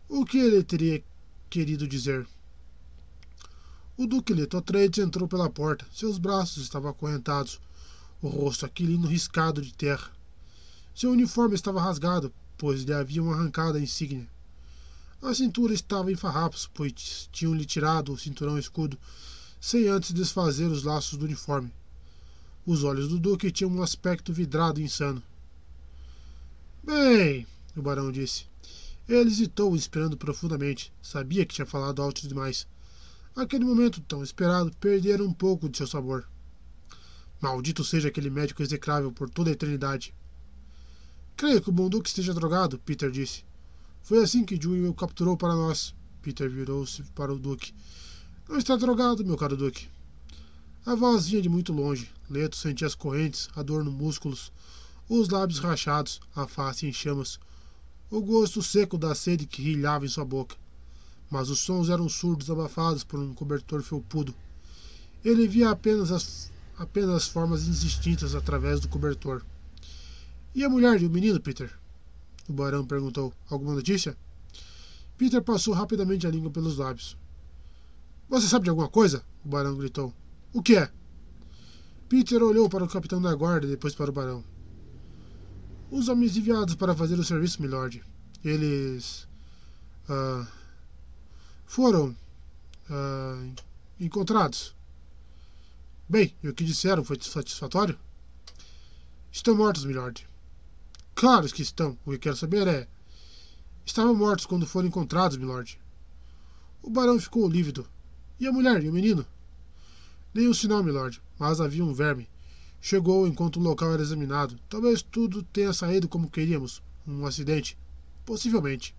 O 0.07 0.25
que 0.25 0.39
ele 0.39 0.63
teria 0.63 1.03
querido 1.49 1.85
dizer. 1.85 2.25
O 3.97 4.07
Duque 4.07 4.33
Letotredes 4.33 5.03
entrou 5.03 5.27
pela 5.27 5.49
porta. 5.49 5.85
Seus 5.93 6.17
braços 6.17 6.63
estavam 6.63 6.89
acorrentados, 6.89 7.59
o 8.21 8.29
rosto 8.29 8.65
aquilino 8.65 9.05
riscado 9.05 9.61
de 9.61 9.73
terra. 9.73 10.09
Seu 10.95 11.11
uniforme 11.11 11.55
estava 11.55 11.81
rasgado, 11.81 12.33
pois 12.57 12.83
lhe 12.83 12.93
haviam 12.93 13.31
arrancado 13.31 13.77
a 13.77 13.81
insígnia. 13.81 14.27
A 15.21 15.33
cintura 15.35 15.73
estava 15.73 16.11
em 16.11 16.15
farrapos, 16.15 16.69
pois 16.73 17.29
tinham-lhe 17.31 17.65
tirado 17.65 18.11
o 18.11 18.17
cinturão 18.17 18.57
escudo, 18.57 18.97
sem 19.59 19.87
antes 19.87 20.13
desfazer 20.13 20.65
os 20.65 20.83
laços 20.83 21.17
do 21.17 21.25
uniforme. 21.25 21.71
Os 22.65 22.83
olhos 22.83 23.09
do 23.09 23.19
Duque 23.19 23.51
tinham 23.51 23.71
um 23.71 23.83
aspecto 23.83 24.33
vidrado 24.33 24.79
e 24.79 24.83
insano. 24.83 25.21
Bem, 26.83 27.45
o 27.75 27.81
barão 27.81 28.11
disse. 28.11 28.45
Ele 29.07 29.29
hesitou, 29.29 29.75
inspirando 29.75 30.17
profundamente. 30.17 30.93
Sabia 31.01 31.45
que 31.45 31.53
tinha 31.53 31.65
falado 31.65 32.01
alto 32.01 32.27
demais. 32.27 32.67
Aquele 33.35 33.65
momento 33.65 34.01
tão 34.01 34.23
esperado 34.23 34.71
perdera 34.79 35.23
um 35.23 35.33
pouco 35.33 35.69
de 35.69 35.77
seu 35.77 35.87
sabor. 35.87 36.27
Maldito 37.41 37.83
seja 37.83 38.09
aquele 38.09 38.29
médico 38.29 38.61
execrável 38.61 39.11
por 39.11 39.29
toda 39.29 39.49
a 39.49 39.53
eternidade. 39.53 40.13
Creio 41.35 41.61
que 41.61 41.69
o 41.69 41.73
bom 41.73 41.89
Duque 41.89 42.09
esteja 42.09 42.33
drogado, 42.33 42.77
Peter 42.79 43.09
disse. 43.09 43.43
Foi 44.03 44.21
assim 44.21 44.45
que 44.45 44.61
Julie 44.61 44.87
o 44.87 44.93
capturou 44.93 45.35
para 45.35 45.55
nós. 45.55 45.95
Peter 46.21 46.49
virou-se 46.49 47.03
para 47.15 47.33
o 47.33 47.39
Duque. 47.39 47.73
Não 48.47 48.57
está 48.57 48.75
drogado, 48.75 49.25
meu 49.25 49.37
caro 49.37 49.57
Duque. 49.57 49.87
A 50.85 50.95
voz 50.95 51.27
vinha 51.27 51.41
de 51.41 51.49
muito 51.49 51.71
longe. 51.71 52.11
Leto 52.29 52.55
sentia 52.55 52.87
as 52.87 52.95
correntes, 52.95 53.49
a 53.55 53.61
dor 53.61 53.83
nos 53.83 53.93
músculos, 53.93 54.51
os 55.07 55.29
lábios 55.29 55.59
rachados, 55.59 56.19
a 56.35 56.47
face 56.47 56.85
em 56.87 56.93
chamas, 56.93 57.39
o 58.11 58.21
gosto 58.21 58.61
seco 58.61 58.97
da 58.97 59.15
sede 59.15 59.47
que 59.47 59.61
rilhava 59.61 60.05
em 60.05 60.09
sua 60.09 60.25
boca. 60.25 60.57
Mas 61.29 61.49
os 61.49 61.61
sons 61.61 61.87
eram 61.87 62.09
surdos, 62.09 62.51
abafados 62.51 63.05
por 63.05 63.17
um 63.17 63.33
cobertor 63.33 63.81
felpudo. 63.81 64.35
Ele 65.23 65.47
via 65.47 65.69
apenas 65.69 66.11
as, 66.11 66.51
apenas 66.77 67.11
as 67.11 67.27
formas 67.29 67.65
indistintas 67.65 68.35
através 68.35 68.81
do 68.81 68.89
cobertor. 68.89 69.41
E 70.53 70.61
a 70.65 70.69
mulher 70.69 71.01
e 71.01 71.05
o 71.05 71.09
menino, 71.09 71.39
Peter? 71.39 71.71
O 72.49 72.53
barão 72.53 72.85
perguntou. 72.85 73.33
Alguma 73.49 73.75
notícia? 73.75 74.17
Peter 75.17 75.41
passou 75.41 75.73
rapidamente 75.73 76.27
a 76.27 76.29
língua 76.29 76.51
pelos 76.51 76.77
lábios. 76.77 77.17
Você 78.27 78.47
sabe 78.47 78.65
de 78.65 78.69
alguma 78.69 78.89
coisa? 78.89 79.23
O 79.45 79.47
barão 79.47 79.77
gritou. 79.77 80.13
O 80.51 80.61
que 80.61 80.75
é? 80.75 80.91
Peter 82.09 82.43
olhou 82.43 82.67
para 82.67 82.83
o 82.83 82.89
capitão 82.89 83.21
da 83.21 83.33
guarda 83.33 83.65
e 83.65 83.69
depois 83.69 83.95
para 83.95 84.09
o 84.09 84.13
barão. 84.13 84.43
Os 85.91 86.07
homens 86.07 86.37
enviados 86.37 86.75
para 86.75 86.95
fazer 86.95 87.19
o 87.19 87.23
serviço, 87.23 87.61
milord. 87.61 88.01
Eles. 88.45 89.27
Uh, 90.07 90.47
foram. 91.65 92.15
Uh, 92.89 93.53
encontrados. 93.99 94.73
Bem, 96.07 96.33
e 96.41 96.47
o 96.47 96.53
que 96.53 96.63
disseram 96.63 97.03
foi 97.03 97.17
satisfatório? 97.21 97.99
Estão 99.29 99.53
mortos, 99.53 99.83
milord. 99.83 100.25
Claro 101.13 101.45
que 101.49 101.61
estão. 101.61 101.97
O 102.05 102.11
que 102.11 102.19
quero 102.19 102.37
saber 102.37 102.67
é. 102.67 102.87
Estavam 103.85 104.15
mortos 104.15 104.45
quando 104.45 104.65
foram 104.65 104.87
encontrados, 104.87 105.35
milord. 105.35 105.77
O 106.81 106.89
barão 106.89 107.19
ficou 107.19 107.49
lívido. 107.49 107.85
E 108.39 108.47
a 108.47 108.51
mulher 108.51 108.81
e 108.81 108.87
o 108.87 108.93
menino? 108.93 109.25
Nenhum 110.33 110.53
sinal, 110.53 110.81
milord, 110.81 111.21
mas 111.37 111.59
havia 111.59 111.83
um 111.83 111.93
verme. 111.93 112.29
Chegou 112.83 113.27
enquanto 113.27 113.57
o 113.57 113.61
local 113.61 113.93
era 113.93 114.01
examinado. 114.01 114.59
Talvez 114.67 115.03
tudo 115.03 115.43
tenha 115.43 115.71
saído 115.71 116.09
como 116.09 116.31
queríamos. 116.31 116.81
Um 117.07 117.27
acidente. 117.27 117.77
Possivelmente. 118.25 118.95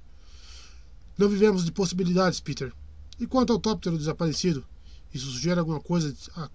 Não 1.19 1.29
vivemos 1.29 1.65
de 1.65 1.73
possibilidades, 1.73 2.39
Peter. 2.39 2.73
E 3.19 3.27
quanto 3.27 3.53
ao 3.53 3.59
tóptero 3.59 3.99
desaparecido? 3.99 4.65
Isso 5.13 5.27
sugere 5.27 5.59
alguma 5.59 5.81
coisa. 5.81 6.15
A... 6.37 6.49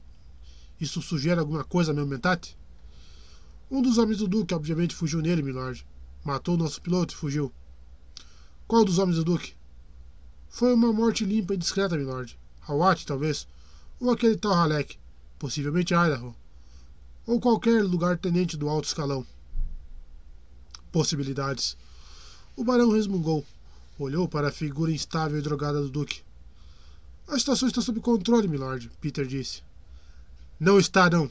Isso 0.79 1.01
sugere 1.01 1.37
alguma 1.37 1.65
coisa 1.65 1.93
meu 1.93 2.07
mentate? 2.07 2.57
Um 3.69 3.81
dos 3.81 3.97
homens 3.97 4.19
do 4.19 4.27
Duque, 4.27 4.53
obviamente, 4.53 4.95
fugiu 4.95 5.21
nele, 5.21 5.43
milord. 5.43 5.85
Matou 6.23 6.55
o 6.55 6.57
nosso 6.57 6.81
piloto 6.81 7.13
e 7.13 7.17
fugiu. 7.17 7.51
Qual 8.65 8.85
dos 8.85 8.99
homens 8.99 9.17
do 9.17 9.25
Duque? 9.25 9.53
Foi 10.47 10.73
uma 10.73 10.93
morte 10.93 11.25
limpa 11.25 11.53
e 11.53 11.57
discreta, 11.57 11.97
milord. 11.97 12.39
Hawat, 12.65 13.05
talvez. 13.05 13.45
Ou 13.99 14.11
aquele 14.11 14.37
tal 14.37 14.53
Halek. 14.53 14.97
Possivelmente 15.37 15.93
Idaho 15.93 16.33
ou 17.27 17.41
qualquer 17.41 17.83
lugar-tenente 17.83 18.55
do 18.55 18.69
alto 18.69 18.85
escalão. 18.85 19.27
Possibilidades. 20.93 21.75
O 22.55 22.63
barão 22.63 22.89
resmungou. 22.89 23.45
Olhou 23.99 24.29
para 24.29 24.47
a 24.47 24.51
figura 24.51 24.91
instável 24.91 25.37
e 25.37 25.41
drogada 25.41 25.81
do 25.81 25.89
Duque. 25.89 26.21
A 27.27 27.37
situação 27.37 27.67
está 27.67 27.81
sob 27.81 27.99
controle, 27.99 28.47
milord, 28.47 28.89
Peter 29.01 29.27
disse. 29.27 29.61
Não 30.57 30.79
está, 30.79 31.09
não. 31.09 31.29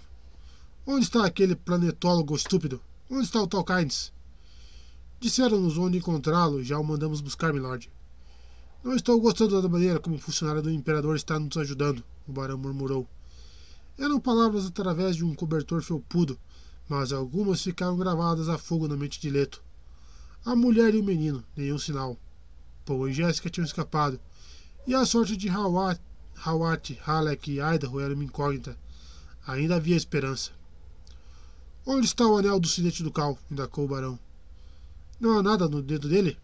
Onde 0.86 1.06
está 1.06 1.24
aquele 1.24 1.56
planetólogo 1.56 2.36
estúpido? 2.36 2.80
Onde 3.10 3.24
está 3.24 3.40
o 3.40 3.46
tal 3.46 3.64
Kynes? 3.64 4.12
Disseram-nos 5.18 5.78
onde 5.78 5.96
encontrá-lo 5.96 6.60
e 6.60 6.64
já 6.64 6.78
o 6.78 6.84
mandamos 6.84 7.22
buscar, 7.22 7.54
milord. 7.54 7.90
Não 8.84 8.94
estou 8.94 9.18
gostando 9.18 9.62
da 9.62 9.68
maneira 9.68 9.98
como 9.98 10.16
o 10.16 10.20
funcionário 10.20 10.60
do 10.60 10.70
Imperador 10.70 11.16
está 11.16 11.40
nos 11.40 11.56
ajudando, 11.56 12.04
o 12.28 12.32
barão 12.32 12.58
murmurou. 12.58 13.08
Eram 13.98 14.20
palavras 14.20 14.66
através 14.66 15.16
de 15.16 15.24
um 15.24 15.34
cobertor 15.34 15.82
felpudo, 15.82 16.38
mas 16.88 17.12
algumas 17.12 17.62
ficaram 17.62 17.96
gravadas 17.96 18.48
a 18.48 18.58
fogo 18.58 18.86
na 18.86 18.96
mente 18.96 19.18
de 19.18 19.30
Leto. 19.30 19.62
A 20.44 20.54
mulher 20.54 20.94
e 20.94 20.98
o 20.98 21.04
menino, 21.04 21.42
nenhum 21.56 21.78
sinal. 21.78 22.18
Paul 22.84 23.08
e 23.08 23.12
Jéssica 23.12 23.48
tinham 23.48 23.64
escapado, 23.64 24.20
e 24.86 24.94
a 24.94 25.04
sorte 25.04 25.36
de 25.36 25.48
Hawat, 25.48 26.00
Hawat 26.44 27.00
Halek 27.04 27.50
e 27.50 27.60
Idaho 27.60 27.98
era 27.98 28.14
uma 28.14 28.22
incógnita. 28.22 28.78
Ainda 29.46 29.76
havia 29.76 29.96
esperança. 29.96 30.52
Onde 31.84 32.06
está 32.06 32.26
o 32.26 32.36
anel 32.36 32.60
do 32.60 32.68
sinete 32.68 33.02
do 33.02 33.10
Cal? 33.10 33.38
indacou 33.50 33.84
o 33.86 33.88
barão. 33.88 34.18
Não 35.18 35.38
há 35.38 35.42
nada 35.42 35.68
no 35.68 35.80
dedo 35.80 36.08
dele? 36.08 36.38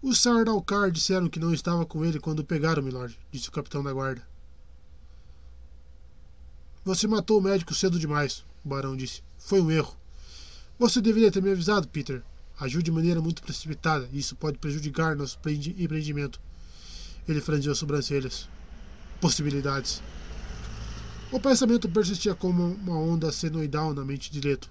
Os 0.00 0.20
Sardalcar 0.20 0.90
disseram 0.90 1.28
que 1.28 1.40
não 1.40 1.52
estava 1.52 1.84
com 1.84 2.04
ele 2.04 2.18
quando 2.18 2.40
o 2.40 2.44
pegaram, 2.44 2.82
milord, 2.82 3.18
disse 3.30 3.48
o 3.48 3.52
capitão 3.52 3.82
da 3.82 3.92
guarda. 3.92 4.26
Você 6.84 7.06
matou 7.06 7.38
o 7.38 7.42
médico 7.42 7.74
cedo 7.74 7.98
demais, 7.98 8.44
o 8.62 8.68
barão 8.68 8.94
disse. 8.94 9.22
Foi 9.38 9.58
um 9.58 9.70
erro. 9.70 9.96
Você 10.78 11.00
deveria 11.00 11.32
ter 11.32 11.42
me 11.42 11.50
avisado, 11.50 11.88
Peter. 11.88 12.22
Agiu 12.60 12.82
de 12.82 12.90
maneira 12.90 13.22
muito 13.22 13.42
precipitada 13.42 14.06
e 14.12 14.18
isso 14.18 14.36
pode 14.36 14.58
prejudicar 14.58 15.16
nosso 15.16 15.38
empreendimento. 15.78 16.38
Ele 17.26 17.40
franziu 17.40 17.72
as 17.72 17.78
sobrancelhas. 17.78 18.50
Possibilidades. 19.18 20.02
O 21.32 21.40
pensamento 21.40 21.88
persistia 21.88 22.34
como 22.34 22.74
uma 22.74 22.98
onda 22.98 23.32
senoidal 23.32 23.94
na 23.94 24.04
mente 24.04 24.30
de 24.30 24.42
Leto. 24.42 24.70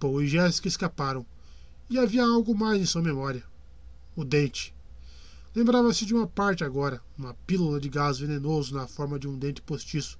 Paul 0.00 0.22
e 0.22 0.28
Jéssica 0.28 0.68
escaparam. 0.68 1.26
E 1.90 1.98
havia 1.98 2.24
algo 2.24 2.54
mais 2.54 2.80
em 2.80 2.86
sua 2.86 3.02
memória. 3.02 3.44
O 4.16 4.24
dente. 4.24 4.74
Lembrava-se 5.54 6.06
de 6.06 6.14
uma 6.14 6.26
parte 6.26 6.64
agora, 6.64 7.02
uma 7.16 7.34
pílula 7.46 7.78
de 7.78 7.90
gás 7.90 8.18
venenoso 8.18 8.74
na 8.74 8.86
forma 8.86 9.18
de 9.18 9.28
um 9.28 9.38
dente 9.38 9.60
postiço. 9.60 10.18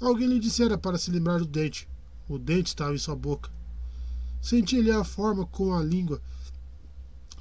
Alguém 0.00 0.28
lhe 0.28 0.40
dissera 0.40 0.76
para 0.76 0.98
se 0.98 1.10
lembrar 1.10 1.38
do 1.38 1.46
dente. 1.46 1.88
O 2.28 2.38
dente 2.38 2.68
estava 2.68 2.94
em 2.94 2.98
sua 2.98 3.14
boca. 3.14 3.50
Sentia-lhe 4.40 4.90
a 4.90 5.04
forma 5.04 5.46
com 5.46 5.74
a 5.74 5.82
língua. 5.82 6.20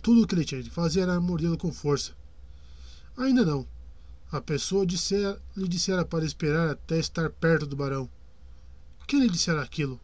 Tudo 0.02 0.24
o 0.24 0.28
que 0.28 0.36
ele 0.36 0.46
tinha 0.46 0.62
de 0.62 0.70
fazer 0.70 1.02
era 1.02 1.20
mordê-lo 1.20 1.58
com 1.58 1.72
força. 1.72 2.12
Ainda 3.18 3.46
não. 3.46 3.68
A 4.32 4.42
pessoa 4.42 4.86
dissera, 4.86 5.42
lhe 5.56 5.68
dissera 5.68 6.04
para 6.04 6.26
esperar 6.26 6.70
até 6.70 6.98
estar 6.98 7.30
perto 7.30 7.66
do 7.66 7.76
barão. 7.76 8.10
Quem 9.08 9.20
lhe 9.20 9.30
dissera 9.30 9.62
aquilo? 9.62 10.00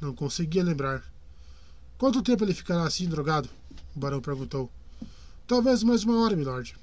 Não 0.00 0.14
conseguia 0.14 0.62
lembrar. 0.62 1.02
Quanto 1.96 2.22
tempo 2.22 2.44
ele 2.44 2.52
ficará 2.52 2.84
assim 2.84 3.08
drogado? 3.08 3.48
O 3.94 3.98
barão 3.98 4.20
perguntou. 4.20 4.70
Talvez 5.46 5.82
mais 5.82 6.04
uma 6.04 6.20
hora, 6.20 6.36
milord. 6.36 6.76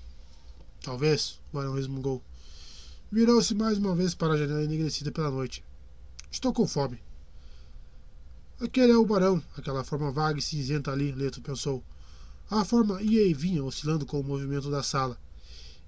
Talvez, 0.81 1.39
o 1.51 1.57
barão 1.57 1.75
resmungou. 1.75 2.23
Virou-se 3.13 3.53
mais 3.53 3.77
uma 3.77 3.93
vez 3.93 4.15
para 4.15 4.33
a 4.33 4.37
janela 4.37 4.63
enegrecida 4.63 5.11
pela 5.11 5.29
noite. 5.29 5.63
Estou 6.31 6.51
com 6.51 6.65
fome. 6.65 6.99
Aquele 8.59 8.91
é 8.91 8.97
o 8.97 9.05
barão, 9.05 9.39
aquela 9.55 9.83
forma 9.83 10.11
vaga 10.11 10.39
e 10.39 10.41
cinzenta 10.41 10.91
ali, 10.91 11.11
Leto 11.11 11.39
pensou. 11.39 11.83
A 12.49 12.65
forma 12.65 12.99
ia 13.03 13.23
e 13.23 13.31
vinha, 13.31 13.63
oscilando 13.63 14.03
com 14.03 14.19
o 14.19 14.23
movimento 14.23 14.71
da 14.71 14.81
sala. 14.81 15.15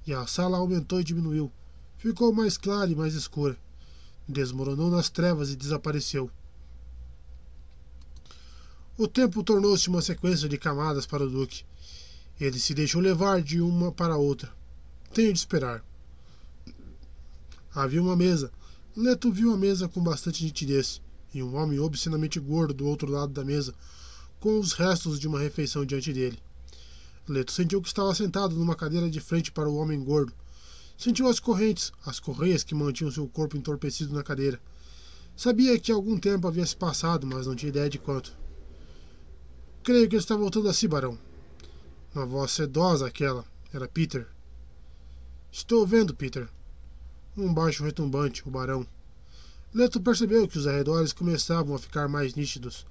E 0.06 0.14
a 0.14 0.28
sala 0.28 0.60
aumentou 0.60 1.02
e 1.02 1.04
diminuiu. 1.04 1.52
Ficou 1.98 2.32
mais 2.32 2.58
clara 2.58 2.92
e 2.92 2.96
mais 2.96 3.16
escura. 3.16 3.58
Desmoronou 4.30 4.92
nas 4.92 5.10
trevas 5.10 5.50
e 5.50 5.56
desapareceu. 5.56 6.30
O 9.00 9.08
tempo 9.08 9.44
tornou-se 9.44 9.90
uma 9.90 10.04
sequência 10.04 10.48
de 10.48 10.60
camadas 10.60 11.08
para 11.08 11.24
o 11.24 11.30
Duque. 11.32 11.64
Ele 12.40 12.60
se 12.60 12.76
deixou 12.76 13.02
levar 13.02 13.42
de 13.42 13.62
uma 13.62 13.92
para 13.92 14.16
outra. 14.16 14.54
Tenho 15.12 15.34
de 15.34 15.40
esperar. 15.40 15.84
Havia 17.76 18.02
uma 18.02 18.16
mesa. 18.16 18.54
Leto 18.96 19.30
viu 19.30 19.54
a 19.54 19.58
mesa 19.58 19.90
com 19.90 20.02
bastante 20.02 20.46
nitidez, 20.46 21.02
e 21.34 21.44
um 21.44 21.58
homem 21.58 21.78
obscenamente 21.78 22.40
gordo 22.40 22.74
do 22.74 22.88
outro 22.88 23.12
lado 23.12 23.34
da 23.34 23.44
mesa, 23.44 23.76
com 24.40 24.58
os 24.58 24.72
restos 24.72 25.20
de 25.20 25.28
uma 25.28 25.40
refeição 25.40 25.86
diante 25.86 26.14
dele. 26.14 26.40
Leto 27.28 27.52
sentiu 27.52 27.82
que 27.82 27.90
estava 27.90 28.16
sentado 28.16 28.56
numa 28.56 28.78
cadeira 28.78 29.10
de 29.10 29.20
frente 29.20 29.52
para 29.52 29.68
o 29.68 29.76
homem 29.76 30.02
gordo. 30.02 30.32
Sentiu 30.98 31.28
as 31.28 31.38
correntes, 31.38 31.92
as 32.06 32.18
correias 32.18 32.64
que 32.64 32.74
mantinham 32.74 33.12
seu 33.12 33.28
corpo 33.28 33.58
entorpecido 33.58 34.14
na 34.14 34.24
cadeira. 34.24 34.58
Sabia 35.36 35.78
que 35.78 35.92
algum 35.92 36.18
tempo 36.18 36.48
havia 36.48 36.66
se 36.66 36.78
passado, 36.78 37.28
mas 37.28 37.46
não 37.46 37.56
tinha 37.56 37.70
ideia 37.70 37.90
de 37.90 38.00
quanto. 38.00 38.32
Creio 39.84 40.08
que 40.08 40.16
ele 40.16 40.24
está 40.24 40.38
voltando 40.38 40.70
a 40.70 40.74
si, 40.74 40.88
barão. 40.88 41.20
Uma 42.14 42.26
voz 42.26 42.52
sedosa 42.52 43.06
aquela. 43.06 43.44
Era 43.74 43.86
Peter. 43.86 44.26
Estou 45.52 45.86
vendo, 45.86 46.16
Peter. 46.16 46.48
Um 47.38 47.54
baixo 47.54 47.84
retumbante, 47.84 48.48
o 48.48 48.52
barão. 48.52 48.88
Leto 49.74 50.00
percebeu 50.00 50.48
que 50.48 50.58
os 50.58 50.68
arredores 50.68 51.12
começavam 51.12 51.76
a 51.76 51.80
ficar 51.80 52.08
mais 52.08 52.34
nítidos. 52.34 52.86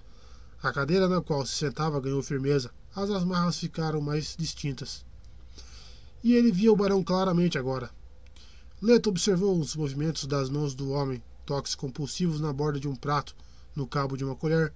A 0.62 0.71
cadeira 0.71 1.09
na 1.09 1.23
qual 1.23 1.47
se 1.47 1.55
sentava 1.55 2.01
ganhou 2.01 2.23
firmeza, 2.23 2.71
as 2.94 3.10
amarras 3.10 3.59
ficaram 3.59 4.03
mais 4.03 4.37
distintas. 4.37 5.05
E 6.23 6.35
ele 6.35 6.53
via 6.53 6.71
o 6.71 6.77
barão 6.77 7.03
claramente 7.03 7.57
agora. 7.57 7.91
Leto 8.83 9.09
observou 9.09 9.59
os 9.59 9.75
movimentos 9.75 10.27
das 10.27 10.51
mãos 10.51 10.75
do 10.75 10.91
homem, 10.91 11.23
toques 11.47 11.75
compulsivos 11.75 12.39
na 12.39 12.53
borda 12.53 12.78
de 12.78 12.89
um 12.89 12.94
prato, 12.94 13.35
no 13.75 13.87
cabo 13.87 14.17
de 14.17 14.25
uma 14.25 14.37
colher, 14.37 14.75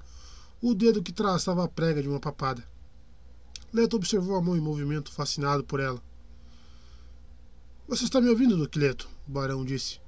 o 0.63 0.75
dedo 0.75 1.03
que 1.03 1.13
traçava 1.13 1.63
a 1.63 1.69
prega 1.69 2.03
de 2.03 2.09
uma 2.09 2.19
papada. 2.19 2.65
Leto 3.71 3.97
observou 3.97 4.37
a 4.37 4.41
mão 4.41 4.57
em 4.57 4.61
movimento, 4.61 5.13
fascinado 5.13 5.63
por 5.63 5.79
ela. 5.79 6.03
Você 7.87 8.05
está 8.05 8.19
me 8.19 8.31
ouvindo, 8.31 8.57
Duque 8.57 8.79
Leto? 8.79 9.18
O 9.29 9.31
barão 9.31 9.63
disse. 9.63 10.01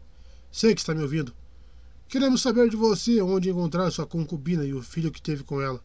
Sei 0.51 0.75
que 0.75 0.81
está 0.81 0.95
me 0.95 1.03
ouvindo. 1.03 1.35
Queremos 2.09 2.41
saber 2.41 2.71
de 2.71 2.77
você 2.77 3.21
onde 3.21 3.51
encontrar 3.51 3.91
sua 3.91 4.07
concubina 4.07 4.65
e 4.65 4.73
o 4.73 4.83
filho 4.83 5.13
que 5.13 5.21
teve 5.21 5.45
com 5.45 5.61
ela. 5.61 5.79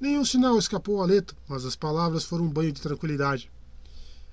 Nenhum 0.00 0.24
sinal 0.24 0.56
escapou 0.56 1.02
a 1.02 1.06
Leto, 1.06 1.36
mas 1.48 1.64
as 1.64 1.74
palavras 1.74 2.24
foram 2.24 2.44
um 2.44 2.50
banho 2.50 2.70
de 2.70 2.80
tranquilidade. 2.80 3.50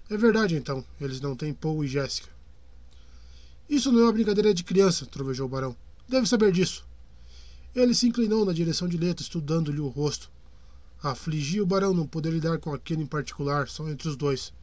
É 0.08 0.16
verdade, 0.16 0.56
então, 0.56 0.86
eles 1.02 1.20
não 1.20 1.36
têm 1.36 1.52
Paul 1.52 1.84
e 1.84 1.88
Jéssica. 1.88 2.30
Isso 3.68 3.92
não 3.92 4.02
é 4.02 4.04
uma 4.04 4.14
brincadeira 4.14 4.54
de 4.54 4.64
criança, 4.64 5.06
trovejou 5.08 5.48
o 5.48 5.50
barão. 5.50 5.76
Deve 6.08 6.28
saber 6.28 6.52
disso. 6.52 6.86
Ele 7.76 7.96
se 7.96 8.08
inclinou 8.08 8.46
na 8.46 8.54
direção 8.54 8.88
de 8.88 8.98
Leto, 8.98 9.22
estudando-lhe 9.22 9.80
o 9.80 9.88
rosto. 9.88 10.30
Afligia 11.02 11.64
o 11.64 11.68
barão 11.68 11.94
não 11.94 12.06
poder 12.06 12.32
lidar 12.32 12.60
com 12.60 12.72
aquilo 12.72 13.02
em 13.02 13.08
particular, 13.08 13.68
só 13.68 13.90
entre 13.90 14.08
os 14.08 14.16
dois. 14.16 14.54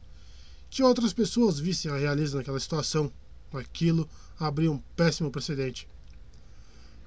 Que 0.69 0.83
outras 0.83 1.13
pessoas 1.13 1.59
vissem 1.59 1.91
a 1.91 1.97
realeza 1.97 2.37
naquela 2.37 2.59
situação. 2.59 3.11
Aquilo 3.53 4.07
abria 4.39 4.71
um 4.71 4.79
péssimo 4.95 5.31
precedente. 5.31 5.87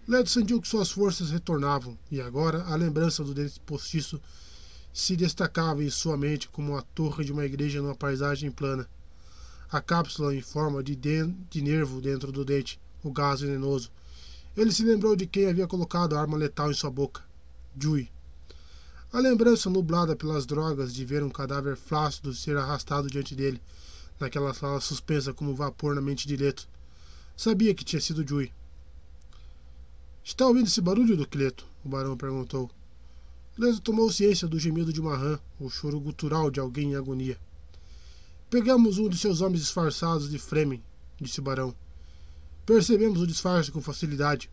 Leto 0.09 0.31
sentiu 0.31 0.61
que 0.61 0.67
suas 0.67 0.91
forças 0.91 1.31
retornavam, 1.31 1.97
e 2.11 2.21
agora 2.21 2.65
a 2.65 2.75
lembrança 2.75 3.23
do 3.23 3.33
dente 3.33 3.61
postiço 3.61 4.21
se 4.93 5.15
destacava 5.15 5.85
em 5.85 5.91
sua 5.91 6.17
mente 6.17 6.49
como 6.49 6.77
a 6.77 6.83
torre 6.83 7.25
de 7.25 7.33
uma 7.33 7.45
igreja 7.45 7.81
numa 7.81 7.95
paisagem 7.95 8.51
plana. 8.51 8.89
A 9.71 9.81
cápsula 9.81 10.35
em 10.35 10.41
forma 10.41 10.83
de, 10.83 10.97
de 10.97 11.63
nervo 11.63 12.01
dentro 12.01 12.33
do 12.33 12.45
dente, 12.45 12.81
o 13.05 13.13
gás 13.13 13.41
venenoso, 13.41 13.93
ele 14.57 14.73
se 14.73 14.83
lembrou 14.83 15.15
de 15.15 15.27
quem 15.27 15.47
havia 15.47 15.67
colocado 15.67 16.17
a 16.17 16.21
arma 16.21 16.37
letal 16.37 16.71
em 16.71 16.75
sua 16.75 16.91
boca. 16.91 17.23
Jui. 17.79 18.11
A 19.13 19.19
lembrança 19.19 19.69
nublada 19.69 20.15
pelas 20.15 20.47
drogas 20.47 20.95
de 20.95 21.05
ver 21.05 21.25
um 21.25 21.31
cadáver 21.31 21.77
flácido 21.77 22.33
ser 22.33 22.57
arrastado 22.57 23.11
diante 23.11 23.35
dele, 23.35 23.61
naquela 24.21 24.55
sala 24.55 24.81
suspensa 24.81 25.35
como 25.35 25.53
vapor 25.53 25.97
na 25.97 26.01
mente 26.01 26.29
de 26.29 26.37
Leto. 26.37 26.69
Sabia 27.37 27.75
que 27.75 27.85
tinha 27.85 28.01
sido 28.01 28.25
Jui. 28.25 28.53
Está 30.23 30.47
ouvindo 30.47 30.69
esse 30.69 30.81
barulho, 30.81 31.17
do 31.17 31.27
Cleto? 31.27 31.67
O 31.85 31.89
barão 31.89 32.17
perguntou. 32.17 32.71
Leto 33.59 33.81
tomou 33.81 34.13
ciência 34.13 34.47
do 34.47 34.61
gemido 34.61 34.93
de 34.93 35.01
uma 35.01 35.17
rã, 35.17 35.41
o 35.59 35.69
choro 35.69 35.99
gutural 35.99 36.49
de 36.49 36.61
alguém 36.61 36.93
em 36.93 36.95
agonia. 36.95 37.37
Pegamos 38.49 38.99
um 38.99 39.09
de 39.09 39.19
seus 39.19 39.41
homens 39.41 39.63
disfarçados 39.63 40.31
de 40.31 40.39
Fremen, 40.39 40.85
disse 41.21 41.41
o 41.41 41.43
barão. 41.43 41.75
Percebemos 42.65 43.21
o 43.21 43.27
disfarce 43.27 43.73
com 43.73 43.83
facilidade. 43.83 44.49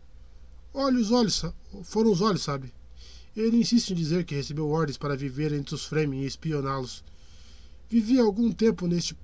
Olha 0.74 0.98
os 0.98 1.12
olhos, 1.12 1.44
foram 1.84 2.10
os 2.10 2.20
olhos, 2.20 2.42
sabe? 2.42 2.72
Ele 3.38 3.58
insiste 3.58 3.90
em 3.90 3.94
dizer 3.94 4.24
que 4.24 4.34
recebeu 4.34 4.68
ordens 4.68 4.98
para 4.98 5.16
viver 5.16 5.52
entre 5.52 5.72
os 5.72 5.84
Fremen 5.84 6.22
e 6.22 6.26
espioná-los. 6.26 7.04
Vivia 7.88 8.20
algum 8.20 8.50
tempo 8.50 8.88
neste 8.88 9.16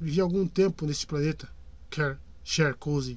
vivia 0.00 0.24
algum 0.24 0.48
tempo 0.48 0.84
neste 0.84 1.06
planeta, 1.06 1.48
quer 1.88 2.18
Cher 2.42 2.74
Cozy. 2.74 3.16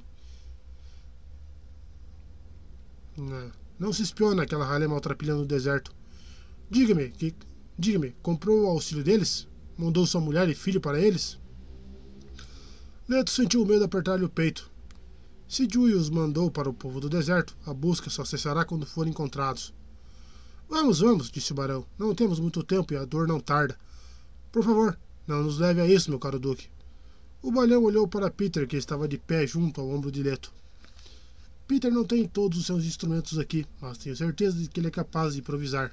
Não, 3.16 3.50
não 3.76 3.92
se 3.92 4.02
espiona 4.02 4.44
aquela 4.44 4.64
ralé 4.64 4.86
maltrapilha 4.86 5.34
no 5.34 5.44
deserto. 5.44 5.92
Diga-me, 6.70 7.10
que 7.10 7.34
diga-me, 7.76 8.14
comprou 8.22 8.62
o 8.62 8.68
auxílio 8.68 9.02
deles? 9.02 9.48
Mandou 9.76 10.06
sua 10.06 10.20
mulher 10.20 10.48
e 10.48 10.54
filho 10.54 10.80
para 10.80 11.00
eles? 11.00 11.40
Neto 13.08 13.30
sentiu 13.30 13.62
o 13.64 13.66
medo 13.66 13.84
apertar-lhe 13.84 14.24
o 14.24 14.30
peito. 14.30 14.70
Se 15.48 15.66
Jui 15.68 15.92
os 15.92 16.08
mandou 16.08 16.52
para 16.52 16.70
o 16.70 16.74
povo 16.74 17.00
do 17.00 17.08
deserto, 17.08 17.56
a 17.66 17.74
busca 17.74 18.08
só 18.08 18.24
cessará 18.24 18.64
quando 18.64 18.86
forem 18.86 19.10
encontrados. 19.10 19.74
Vamos, 20.70 21.00
vamos, 21.00 21.32
disse 21.32 21.50
o 21.50 21.54
barão. 21.56 21.84
Não 21.98 22.14
temos 22.14 22.38
muito 22.38 22.62
tempo 22.62 22.94
e 22.94 22.96
a 22.96 23.04
dor 23.04 23.26
não 23.26 23.40
tarda. 23.40 23.76
Por 24.52 24.62
favor, 24.62 24.96
não 25.26 25.42
nos 25.42 25.58
leve 25.58 25.80
a 25.80 25.86
isso, 25.86 26.08
meu 26.08 26.18
caro 26.20 26.38
duque. 26.38 26.68
O 27.42 27.50
balhão 27.50 27.82
olhou 27.82 28.06
para 28.06 28.30
Peter, 28.30 28.68
que 28.68 28.76
estava 28.76 29.08
de 29.08 29.18
pé 29.18 29.44
junto 29.48 29.80
ao 29.80 29.90
ombro 29.90 30.12
de 30.12 30.22
Leto. 30.22 30.52
Peter 31.66 31.90
não 31.90 32.04
tem 32.04 32.24
todos 32.24 32.56
os 32.56 32.66
seus 32.66 32.84
instrumentos 32.84 33.36
aqui, 33.36 33.66
mas 33.80 33.98
tenho 33.98 34.14
certeza 34.14 34.58
de 34.58 34.68
que 34.68 34.78
ele 34.78 34.86
é 34.86 34.92
capaz 34.92 35.34
de 35.34 35.40
improvisar. 35.40 35.92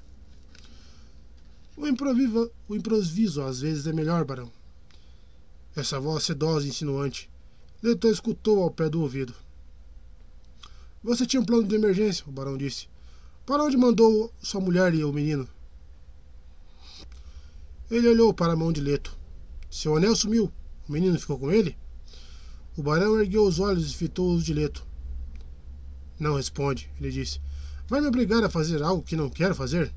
O, 1.76 1.88
improviso, 1.88 2.52
o 2.70 2.76
improviso 2.76 3.42
às 3.42 3.62
vezes 3.62 3.88
é 3.88 3.94
melhor, 3.94 4.26
barão. 4.26 4.52
Essa 5.76 6.00
voz 6.00 6.24
sedosa 6.24 6.68
e 6.68 6.70
insinuante. 6.70 7.32
Leto 7.82 8.08
escutou 8.10 8.62
ao 8.62 8.70
pé 8.70 8.88
do 8.90 9.02
ouvido. 9.02 9.34
Você 11.04 11.26
tinha 11.26 11.42
um 11.42 11.46
plano 11.46 11.68
de 11.68 11.76
emergência, 11.76 12.24
o 12.28 12.32
barão 12.32 12.56
disse. 12.56 12.88
Para 13.48 13.64
onde 13.64 13.78
mandou 13.78 14.30
sua 14.42 14.60
mulher 14.60 14.94
e 14.94 15.06
o 15.06 15.14
menino? 15.14 15.48
Ele 17.90 18.10
olhou 18.10 18.34
para 18.34 18.52
a 18.52 18.56
mão 18.58 18.74
de 18.74 18.82
Leto. 18.82 19.18
Seu 19.72 19.96
anel 19.96 20.18
sumiu. 20.18 20.52
O 20.86 20.92
menino 20.92 21.18
ficou 21.18 21.40
com 21.40 21.50
ele? 21.50 21.78
O 22.76 22.84
barão 22.84 23.18
ergueu 23.18 23.46
os 23.46 23.58
olhos 23.58 23.90
e 23.90 23.96
fitou-os 23.96 24.44
de 24.44 24.54
Leto. 24.54 24.86
Não 26.20 26.36
responde, 26.36 26.92
ele 27.00 27.10
disse. 27.10 27.40
Vai 27.88 28.02
me 28.02 28.08
obrigar 28.08 28.44
a 28.44 28.50
fazer 28.50 28.84
algo 28.84 29.02
que 29.02 29.16
não 29.16 29.30
quero 29.30 29.56
fazer? 29.56 29.94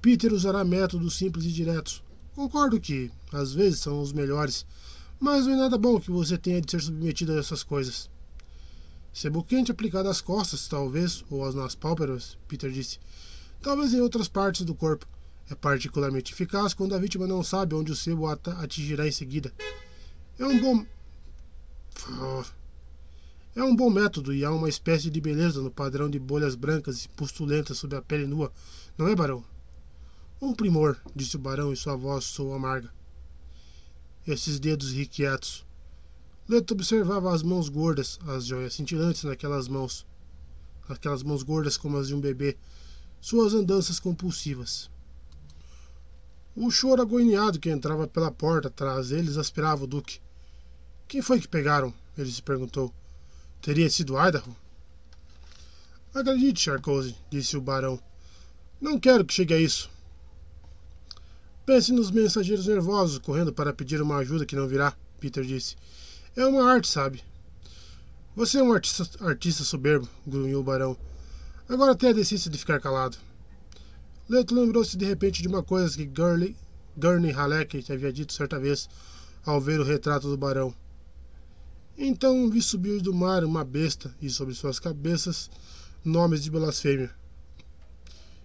Peter 0.00 0.32
usará 0.32 0.64
métodos 0.64 1.18
simples 1.18 1.44
e 1.44 1.52
diretos. 1.52 2.02
Concordo 2.34 2.80
que, 2.80 3.10
às 3.30 3.52
vezes, 3.52 3.80
são 3.80 4.00
os 4.00 4.10
melhores, 4.10 4.64
mas 5.20 5.44
não 5.44 5.52
é 5.52 5.56
nada 5.56 5.76
bom 5.76 6.00
que 6.00 6.10
você 6.10 6.38
tenha 6.38 6.62
de 6.62 6.70
ser 6.70 6.80
submetido 6.80 7.32
a 7.32 7.40
essas 7.40 7.62
coisas. 7.62 8.08
Sebo 9.14 9.44
quente 9.44 9.70
aplicado 9.70 10.08
às 10.08 10.20
costas, 10.20 10.66
talvez, 10.66 11.24
ou 11.30 11.50
nas 11.52 11.76
pálpebras, 11.76 12.36
Peter 12.48 12.68
disse. 12.68 12.98
Talvez 13.62 13.94
em 13.94 14.00
outras 14.00 14.26
partes 14.26 14.66
do 14.66 14.74
corpo. 14.74 15.06
É 15.48 15.54
particularmente 15.54 16.32
eficaz 16.32 16.74
quando 16.74 16.96
a 16.96 16.98
vítima 16.98 17.24
não 17.24 17.44
sabe 17.44 17.76
onde 17.76 17.92
o 17.92 17.96
sebo 17.96 18.26
atingirá 18.26 19.06
em 19.06 19.12
seguida. 19.12 19.54
É 20.36 20.44
um 20.44 20.60
bom. 20.60 20.86
É 23.54 23.62
um 23.62 23.76
bom 23.76 23.88
método 23.88 24.34
e 24.34 24.44
há 24.44 24.50
uma 24.50 24.68
espécie 24.68 25.08
de 25.10 25.20
beleza 25.20 25.62
no 25.62 25.70
padrão 25.70 26.10
de 26.10 26.18
bolhas 26.18 26.56
brancas 26.56 27.04
e 27.04 27.08
pustulentas 27.10 27.78
sobre 27.78 27.96
a 27.96 28.02
pele 28.02 28.26
nua, 28.26 28.52
não 28.98 29.06
é, 29.06 29.14
barão? 29.14 29.44
Um 30.42 30.52
primor, 30.52 31.00
disse 31.14 31.36
o 31.36 31.38
barão 31.38 31.72
e 31.72 31.76
sua 31.76 31.94
voz 31.94 32.24
soou 32.24 32.52
amarga. 32.52 32.92
Esses 34.26 34.58
dedos 34.58 34.92
irrequietos, 34.92 35.63
Leto 36.46 36.74
observava 36.74 37.32
as 37.32 37.42
mãos 37.42 37.70
gordas, 37.70 38.18
as 38.26 38.44
joias 38.44 38.74
cintilantes 38.74 39.24
naquelas 39.24 39.66
mãos, 39.66 40.04
aquelas 40.86 41.22
mãos 41.22 41.42
gordas 41.42 41.78
como 41.78 41.96
as 41.96 42.08
de 42.08 42.14
um 42.14 42.20
bebê, 42.20 42.56
suas 43.18 43.54
andanças 43.54 43.98
compulsivas. 43.98 44.90
O 46.54 46.70
choro 46.70 47.00
agoniado 47.00 47.58
que 47.58 47.70
entrava 47.70 48.06
pela 48.06 48.30
porta 48.30 48.68
atrás 48.68 49.08
deles 49.08 49.38
aspirava 49.38 49.84
o 49.84 49.86
Duque. 49.86 50.20
Quem 51.08 51.22
foi 51.22 51.40
que 51.40 51.48
pegaram? 51.48 51.92
Ele 52.16 52.30
se 52.30 52.42
perguntou. 52.42 52.92
Teria 53.62 53.88
sido 53.88 54.14
Idaho? 54.14 54.54
Acredite, 56.14 56.60
Charcose, 56.60 57.16
disse 57.30 57.56
o 57.56 57.60
barão. 57.62 57.98
Não 58.78 59.00
quero 59.00 59.24
que 59.24 59.32
chegue 59.32 59.54
a 59.54 59.58
isso. 59.58 59.90
Pense 61.64 61.90
nos 61.90 62.10
mensageiros 62.10 62.66
nervosos 62.66 63.18
correndo 63.18 63.52
para 63.52 63.72
pedir 63.72 64.02
uma 64.02 64.18
ajuda 64.18 64.44
que 64.44 64.54
não 64.54 64.68
virá, 64.68 64.94
Peter 65.18 65.42
disse. 65.42 65.74
É 66.36 66.44
uma 66.44 66.64
arte, 66.64 66.88
sabe? 66.88 67.22
Você 68.34 68.58
é 68.58 68.62
um 68.62 68.72
artista, 68.72 69.08
artista 69.24 69.62
soberbo, 69.62 70.08
grunhiu 70.26 70.58
o 70.58 70.64
barão. 70.64 70.96
Agora 71.68 71.94
tenha 71.94 72.10
a 72.10 72.14
decência 72.14 72.50
de 72.50 72.58
ficar 72.58 72.80
calado. 72.80 73.16
Leto 74.28 74.52
lembrou-se 74.52 74.96
de 74.96 75.04
repente 75.04 75.40
de 75.40 75.46
uma 75.46 75.62
coisa 75.62 75.96
que 75.96 76.04
Gurney, 76.04 76.56
Gurney 76.96 77.30
Halleck 77.30 77.84
havia 77.92 78.12
dito 78.12 78.32
certa 78.32 78.58
vez 78.58 78.88
ao 79.46 79.60
ver 79.60 79.78
o 79.78 79.84
retrato 79.84 80.28
do 80.28 80.36
barão. 80.36 80.74
Então 81.96 82.50
vi 82.50 82.60
subir 82.60 83.00
do 83.00 83.14
mar 83.14 83.44
uma 83.44 83.64
besta 83.64 84.12
e 84.20 84.28
sobre 84.28 84.54
suas 84.54 84.80
cabeças 84.80 85.48
nomes 86.04 86.42
de 86.42 86.50
blasfêmia. 86.50 87.14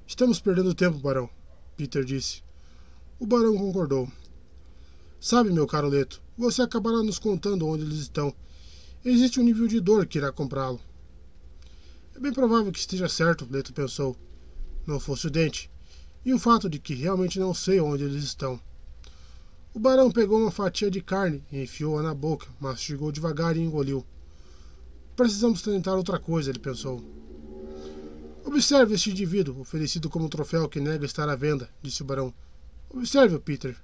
Estamos 0.06 0.40
perdendo 0.40 0.76
tempo, 0.76 1.00
barão, 1.00 1.28
Peter 1.76 2.06
disse. 2.06 2.44
O 3.18 3.26
barão 3.26 3.58
concordou. 3.58 4.08
Sabe, 5.20 5.50
meu 5.52 5.66
caro 5.66 5.88
Leto, 5.90 6.22
você 6.40 6.62
acabará 6.62 7.04
nos 7.04 7.20
contando 7.20 7.68
onde 7.68 7.84
eles 7.84 8.00
estão. 8.00 8.34
Existe 9.04 9.40
um 9.40 9.44
nível 9.44 9.68
de 9.68 9.82
dor 9.82 10.06
que 10.06 10.18
irá 10.18 10.32
comprá-lo. 10.32 10.80
É 12.16 12.20
bem 12.20 12.32
provável 12.32 12.72
que 12.72 12.80
esteja 12.80 13.10
certo, 13.10 13.46
Leto 13.50 13.74
pensou. 13.74 14.16
Não 14.88 15.00
fosse 15.00 15.28
o 15.28 15.30
dente. 15.30 15.70
E 16.26 16.34
o 16.34 16.40
fato 16.40 16.70
de 16.70 16.80
que 16.80 16.94
realmente 16.94 17.40
não 17.40 17.54
sei 17.54 17.82
onde 17.82 18.06
eles 18.06 18.24
estão. 18.24 18.60
O 19.74 19.80
barão 19.80 20.10
pegou 20.10 20.40
uma 20.40 20.50
fatia 20.50 20.90
de 20.90 21.02
carne 21.02 21.44
e 21.52 21.62
enfiou-a 21.62 22.02
na 22.02 22.14
boca, 22.14 22.48
mastigou 22.60 23.12
devagar 23.12 23.58
e 23.58 23.60
engoliu. 23.60 24.06
Precisamos 25.18 25.62
tentar 25.62 25.96
outra 25.96 26.20
coisa, 26.20 26.50
ele 26.50 26.60
pensou. 26.60 27.04
Observe 28.46 28.96
este 28.96 29.12
indivíduo, 29.12 29.60
oferecido 29.60 30.10
como 30.10 30.30
troféu 30.30 30.70
que 30.70 30.80
nega 30.80 31.06
estar 31.06 31.28
à 31.28 31.36
venda, 31.36 31.70
disse 31.82 32.02
o 32.02 32.06
barão. 32.06 32.34
Observe-o, 32.90 33.40
Peter. 33.40 33.76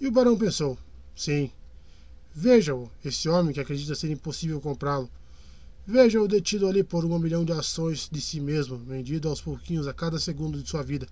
E 0.00 0.08
o 0.08 0.10
barão 0.10 0.36
pensou: 0.36 0.76
Sim. 1.14 1.50
Veja-o, 2.34 2.90
esse 3.04 3.28
homem 3.28 3.52
que 3.52 3.60
acredita 3.60 3.94
ser 3.94 4.10
impossível 4.10 4.60
comprá-lo. 4.60 5.10
Veja-o 5.86 6.28
detido 6.28 6.68
ali 6.68 6.82
por 6.82 7.04
um 7.04 7.18
milhão 7.18 7.44
de 7.44 7.52
ações 7.52 8.08
de 8.10 8.20
si 8.20 8.40
mesmo, 8.40 8.76
vendido 8.78 9.28
aos 9.28 9.40
pouquinhos 9.40 9.86
a 9.86 9.92
cada 9.92 10.18
segundo 10.18 10.62
de 10.62 10.68
sua 10.68 10.82
vida. 10.82 11.06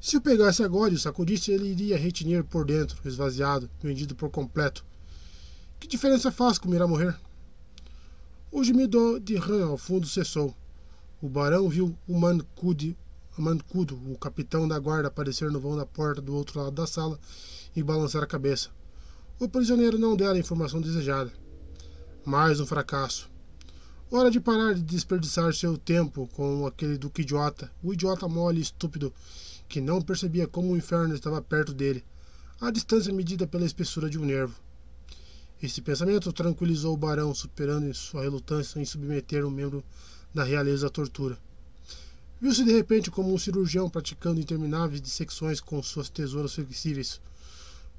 Se 0.00 0.16
o 0.16 0.20
pegasse 0.20 0.64
agora 0.64 0.92
e 0.92 0.96
o 0.96 0.98
sacudisse, 0.98 1.52
ele 1.52 1.68
iria 1.68 1.96
retinir 1.96 2.42
por 2.42 2.66
dentro, 2.66 2.98
esvaziado, 3.08 3.70
vendido 3.80 4.16
por 4.16 4.30
completo. 4.30 4.84
Que 5.78 5.86
diferença 5.86 6.32
faz 6.32 6.58
como 6.58 6.74
irá 6.74 6.86
morrer? 6.88 7.16
O 8.50 8.62
gemido 8.62 9.18
de 9.20 9.36
Ran 9.36 9.66
ao 9.66 9.78
fundo 9.78 10.06
cessou. 10.06 10.54
O 11.22 11.28
barão 11.28 11.68
viu 11.68 11.96
o 12.06 12.18
Mancudo, 12.18 12.96
o 14.06 14.18
capitão 14.18 14.66
da 14.66 14.78
guarda, 14.78 15.06
aparecer 15.06 15.50
no 15.50 15.60
vão 15.60 15.76
da 15.76 15.86
porta 15.86 16.20
do 16.20 16.34
outro 16.34 16.60
lado 16.60 16.72
da 16.72 16.86
sala 16.86 17.18
e 17.74 17.82
balançar 17.82 18.22
a 18.22 18.26
cabeça. 18.26 18.70
O 19.38 19.48
prisioneiro 19.48 19.98
não 19.98 20.16
dera 20.16 20.34
a 20.34 20.38
informação 20.38 20.80
desejada. 20.80 21.32
Mais 22.24 22.60
um 22.60 22.66
fracasso. 22.66 23.28
Hora 24.10 24.30
de 24.30 24.38
parar 24.38 24.74
de 24.74 24.82
desperdiçar 24.82 25.52
seu 25.54 25.76
tempo 25.76 26.28
com 26.28 26.66
aquele 26.66 26.96
duque 26.96 27.22
idiota, 27.22 27.72
o 27.82 27.92
idiota 27.92 28.28
mole 28.28 28.58
e 28.58 28.62
estúpido, 28.62 29.12
que 29.68 29.80
não 29.80 30.00
percebia 30.00 30.46
como 30.46 30.72
o 30.72 30.76
inferno 30.76 31.14
estava 31.14 31.42
perto 31.42 31.72
dele, 31.72 32.04
a 32.60 32.70
distância 32.70 33.12
medida 33.12 33.46
pela 33.46 33.64
espessura 33.64 34.08
de 34.08 34.18
um 34.18 34.24
nervo. 34.24 34.54
Esse 35.60 35.80
pensamento 35.80 36.32
tranquilizou 36.32 36.94
o 36.94 36.96
barão, 36.96 37.34
superando 37.34 37.92
sua 37.94 38.22
relutância 38.22 38.78
em 38.80 38.84
submeter 38.84 39.44
um 39.46 39.50
membro 39.50 39.82
da 40.32 40.44
realeza 40.44 40.86
à 40.86 40.90
tortura. 40.90 41.38
Viu-se 42.40 42.64
de 42.64 42.72
repente 42.72 43.10
como 43.10 43.32
um 43.32 43.38
cirurgião 43.38 43.88
praticando 43.88 44.40
intermináveis 44.40 45.00
dissecções 45.00 45.60
com 45.60 45.82
suas 45.82 46.08
tesouras 46.08 46.54
flexíveis, 46.54 47.20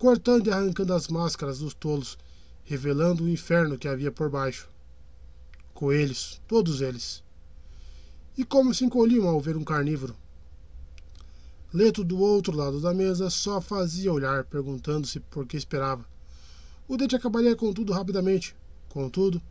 cortando 0.04 0.48
e 0.48 0.52
arrancando 0.52 0.94
as 0.94 1.08
máscaras 1.08 1.60
dos 1.60 1.74
tolos, 1.74 2.18
revelando 2.66 3.24
o 3.24 3.30
inferno 3.30 3.78
que 3.78 3.88
havia 3.88 4.12
por 4.12 4.30
baixo. 4.30 4.68
Coelhos, 5.74 6.42
todos 6.46 6.82
eles. 6.82 7.24
E 8.38 8.44
como 8.44 8.74
se 8.74 8.84
encolhiam 8.84 9.26
ao 9.30 9.40
ver 9.40 9.56
um 9.56 9.64
carnívoro. 9.64 10.14
Leto, 11.74 12.04
do 12.04 12.20
outro 12.20 12.54
lado 12.54 12.82
da 12.82 12.94
mesa, 12.94 13.30
só 13.30 13.62
fazia 13.62 14.12
olhar, 14.12 14.44
perguntando-se 14.44 15.22
por 15.22 15.48
que 15.48 15.56
esperava. 15.56 16.06
O 16.86 16.98
dente 16.98 17.16
acabaria 17.16 17.56
com 17.56 17.72
tudo 17.72 17.94
rapidamente. 17.94 18.54
Contudo, 18.90 19.42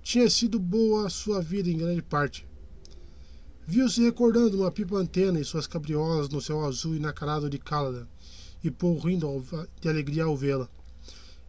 tinha 0.00 0.30
sido 0.30 0.60
boa 0.60 1.08
a 1.08 1.10
sua 1.10 1.42
vida 1.42 1.68
em 1.68 1.76
grande 1.76 2.02
parte. 2.02 2.46
Viu-se 3.66 4.00
recordando 4.04 4.58
uma 4.58 4.70
pipa 4.70 4.96
antena 4.96 5.40
e 5.40 5.44
suas 5.44 5.66
cabriolas 5.66 6.28
no 6.28 6.40
céu 6.40 6.64
azul 6.64 6.94
e 6.94 7.00
nacarado 7.00 7.50
de 7.50 7.58
Caladan, 7.58 8.06
e 8.62 8.70
Paul 8.70 8.98
rindo 8.98 9.44
de 9.80 9.88
alegria 9.88 10.24
ao 10.24 10.36
vê-la. 10.36 10.68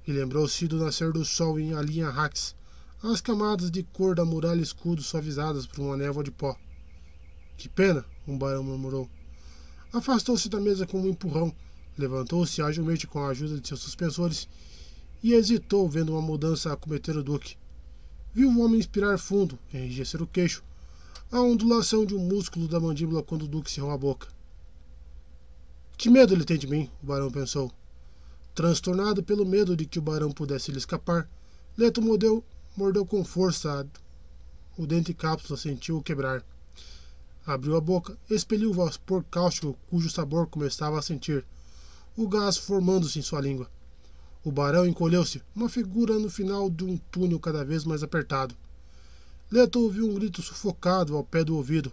E 0.06 0.12
lembrou-se 0.12 0.68
do 0.68 0.78
nascer 0.78 1.12
do 1.12 1.26
sol 1.26 1.60
em 1.60 1.74
Alinha 1.74 2.10
Rax, 2.10 2.56
as 3.02 3.22
camadas 3.22 3.72
de 3.72 3.84
cor 3.84 4.16
da 4.16 4.26
muralha 4.26 4.62
escudo 4.62 5.02
suavizadas 5.02 5.66
por 5.66 5.80
uma 5.82 5.98
névoa 5.98 6.24
de 6.24 6.32
pó. 6.32 6.58
Que 7.58 7.70
pena, 7.70 8.06
um 8.28 8.38
barão 8.38 8.64
murmurou. 8.64 9.10
Afastou-se 9.92 10.50
da 10.50 10.60
mesa 10.60 10.86
com 10.86 11.02
um 11.02 11.08
empurrão, 11.08 11.54
levantou-se 11.98 12.62
agilmente 12.62 13.08
com 13.08 13.20
a 13.20 13.30
ajuda 13.30 13.60
de 13.60 13.68
seus 13.68 13.80
suspensores 13.80 14.48
e 15.24 15.34
hesitou 15.34 15.90
vendo 15.90 16.14
uma 16.14 16.22
mudança 16.22 16.72
acometer 16.72 17.18
o 17.18 17.24
duque. 17.24 17.58
Viu 18.34 18.50
o 18.50 18.60
homem 18.62 18.80
inspirar 18.80 19.18
fundo, 19.18 19.58
enrijecer 19.74 20.22
o 20.22 20.28
queixo, 20.28 20.64
a 21.32 21.42
ondulação 21.42 22.06
de 22.06 22.16
um 22.16 22.20
músculo 22.20 22.68
da 22.68 22.80
mandíbula 22.80 23.24
quando 23.24 23.44
o 23.44 23.48
duque 23.48 23.72
cerrou 23.72 23.92
a 23.92 23.98
boca. 23.98 24.28
Que 26.00 26.10
medo 26.10 26.34
ele 26.34 26.46
tem 26.46 26.58
de 26.58 26.66
mim, 26.66 26.90
o 27.04 27.08
barão 27.08 27.30
pensou. 27.30 27.70
Transtornado 28.56 29.22
pelo 29.22 29.46
medo 29.46 29.76
de 29.76 29.86
que 29.86 30.00
o 30.00 30.02
barão 30.02 30.32
pudesse 30.32 30.72
lhe 30.72 30.78
escapar, 30.78 31.30
Leto 31.78 32.02
mordeu, 32.02 32.42
mordeu 32.78 33.06
com 33.06 33.22
força 33.26 33.86
o 34.78 34.88
dente 34.88 35.14
cápsula 35.14 35.60
sentiu-o 35.60 36.02
quebrar. 36.02 36.42
Abriu 37.46 37.76
a 37.76 37.82
boca, 37.82 38.18
expeliu 38.30 38.70
o 38.70 38.74
vapor 38.74 39.26
cáustico 39.30 39.78
cujo 39.90 40.10
sabor 40.10 40.48
começava 40.48 40.98
a 40.98 41.02
sentir, 41.02 41.44
o 42.16 42.30
gás 42.30 42.56
formando-se 42.56 43.20
em 43.20 43.22
sua 43.22 43.42
língua. 43.42 43.70
O 44.42 44.54
barão 44.54 44.88
encolheu-se, 44.88 45.44
uma 45.54 45.68
figura 45.68 46.18
no 46.18 46.30
final 46.30 46.70
de 46.70 46.86
um 46.86 46.96
túnel 47.12 47.42
cada 47.42 47.66
vez 47.66 47.84
mais 47.84 48.04
apertado. 48.04 48.56
Leto 49.52 49.82
ouviu 49.82 50.10
um 50.10 50.14
grito 50.14 50.42
sufocado 50.42 51.18
ao 51.18 51.26
pé 51.26 51.44
do 51.44 51.58
ouvido. 51.58 51.92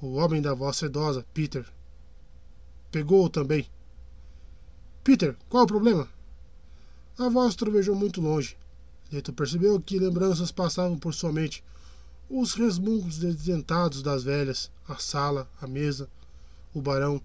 O 0.00 0.14
homem 0.14 0.40
da 0.40 0.54
voz 0.54 0.76
sedosa, 0.76 1.26
Peter. 1.34 1.66
Pegou-o 2.94 3.28
também. 3.28 3.66
Peter, 5.02 5.36
qual 5.48 5.64
o 5.64 5.66
problema? 5.66 6.08
A 7.18 7.28
voz 7.28 7.56
trovejou 7.56 7.96
muito 7.96 8.20
longe. 8.20 8.56
Leto 9.10 9.32
percebeu 9.32 9.80
que 9.80 9.98
lembranças 9.98 10.52
passavam 10.52 10.96
por 10.96 11.12
sua 11.12 11.32
mente. 11.32 11.64
Os 12.30 12.54
resmungos 12.54 13.18
desdentados 13.18 14.00
das 14.00 14.22
velhas, 14.22 14.70
a 14.86 14.94
sala, 14.94 15.50
a 15.60 15.66
mesa, 15.66 16.08
o 16.72 16.80
barão, 16.80 17.20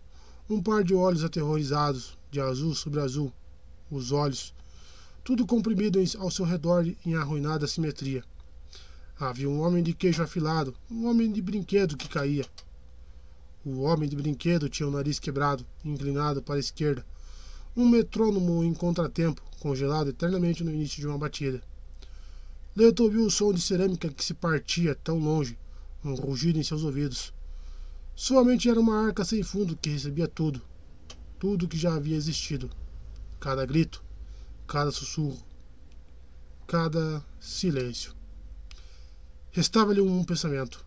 um 0.50 0.60
par 0.60 0.84
de 0.84 0.96
olhos 0.96 1.24
aterrorizados, 1.24 2.18
de 2.32 2.42
azul 2.42 2.74
sobre 2.74 3.00
azul, 3.00 3.32
os 3.92 4.12
olhos, 4.12 4.56
tudo 5.24 5.46
comprimido 5.46 6.00
ao 6.18 6.32
seu 6.32 6.46
redor 6.46 6.84
em 7.06 7.14
arruinada 7.14 7.68
simetria. 7.68 8.24
Havia 9.20 9.48
um 9.48 9.62
homem 9.62 9.84
de 9.84 9.94
queijo 9.94 10.24
afilado, 10.24 10.74
um 10.90 11.08
homem 11.08 11.32
de 11.32 11.44
brinquedo 11.44 11.96
que 11.96 12.10
caía. 12.10 12.48
O 13.66 13.82
homem 13.82 14.08
de 14.08 14.16
brinquedo 14.16 14.70
tinha 14.70 14.88
o 14.88 14.92
nariz 14.92 15.20
quebrado, 15.20 15.66
inclinado 15.84 16.42
para 16.42 16.56
a 16.56 16.60
esquerda, 16.60 17.06
um 17.76 17.90
metrônomo 17.90 18.64
em 18.64 18.74
contratempo, 18.74 19.42
congelado 19.60 20.10
eternamente 20.10 20.64
no 20.64 20.72
início 20.72 21.02
de 21.02 21.08
uma 21.08 21.18
batida. 21.18 21.62
Leto 22.74 23.04
ouviu 23.04 23.26
o 23.26 23.32
som 23.32 23.52
de 23.52 23.60
cerâmica 23.60 24.10
que 24.10 24.24
se 24.24 24.34
partia 24.34 24.96
tão 24.96 25.20
longe, 25.20 25.58
um 26.04 26.14
rugido 26.16 26.58
em 26.58 26.64
seus 26.64 26.84
ouvidos. 26.84 27.34
Sua 28.16 28.46
mente 28.46 28.70
era 28.70 28.80
uma 28.80 29.06
arca 29.08 29.26
sem 29.26 29.44
fundo 29.44 29.76
que 29.76 29.90
recebia 29.90 30.28
tudo, 30.28 30.62
tudo 31.38 31.68
que 31.68 31.78
já 31.78 31.94
havia 31.94 32.16
existido 32.16 32.70
cada 33.40 33.66
grito, 33.66 34.02
cada 34.68 34.92
sussurro, 34.92 35.40
cada 36.66 37.26
silêncio. 37.40 38.14
Restava-lhe 39.52 40.00
um 40.00 40.24
pensamento. 40.24 40.86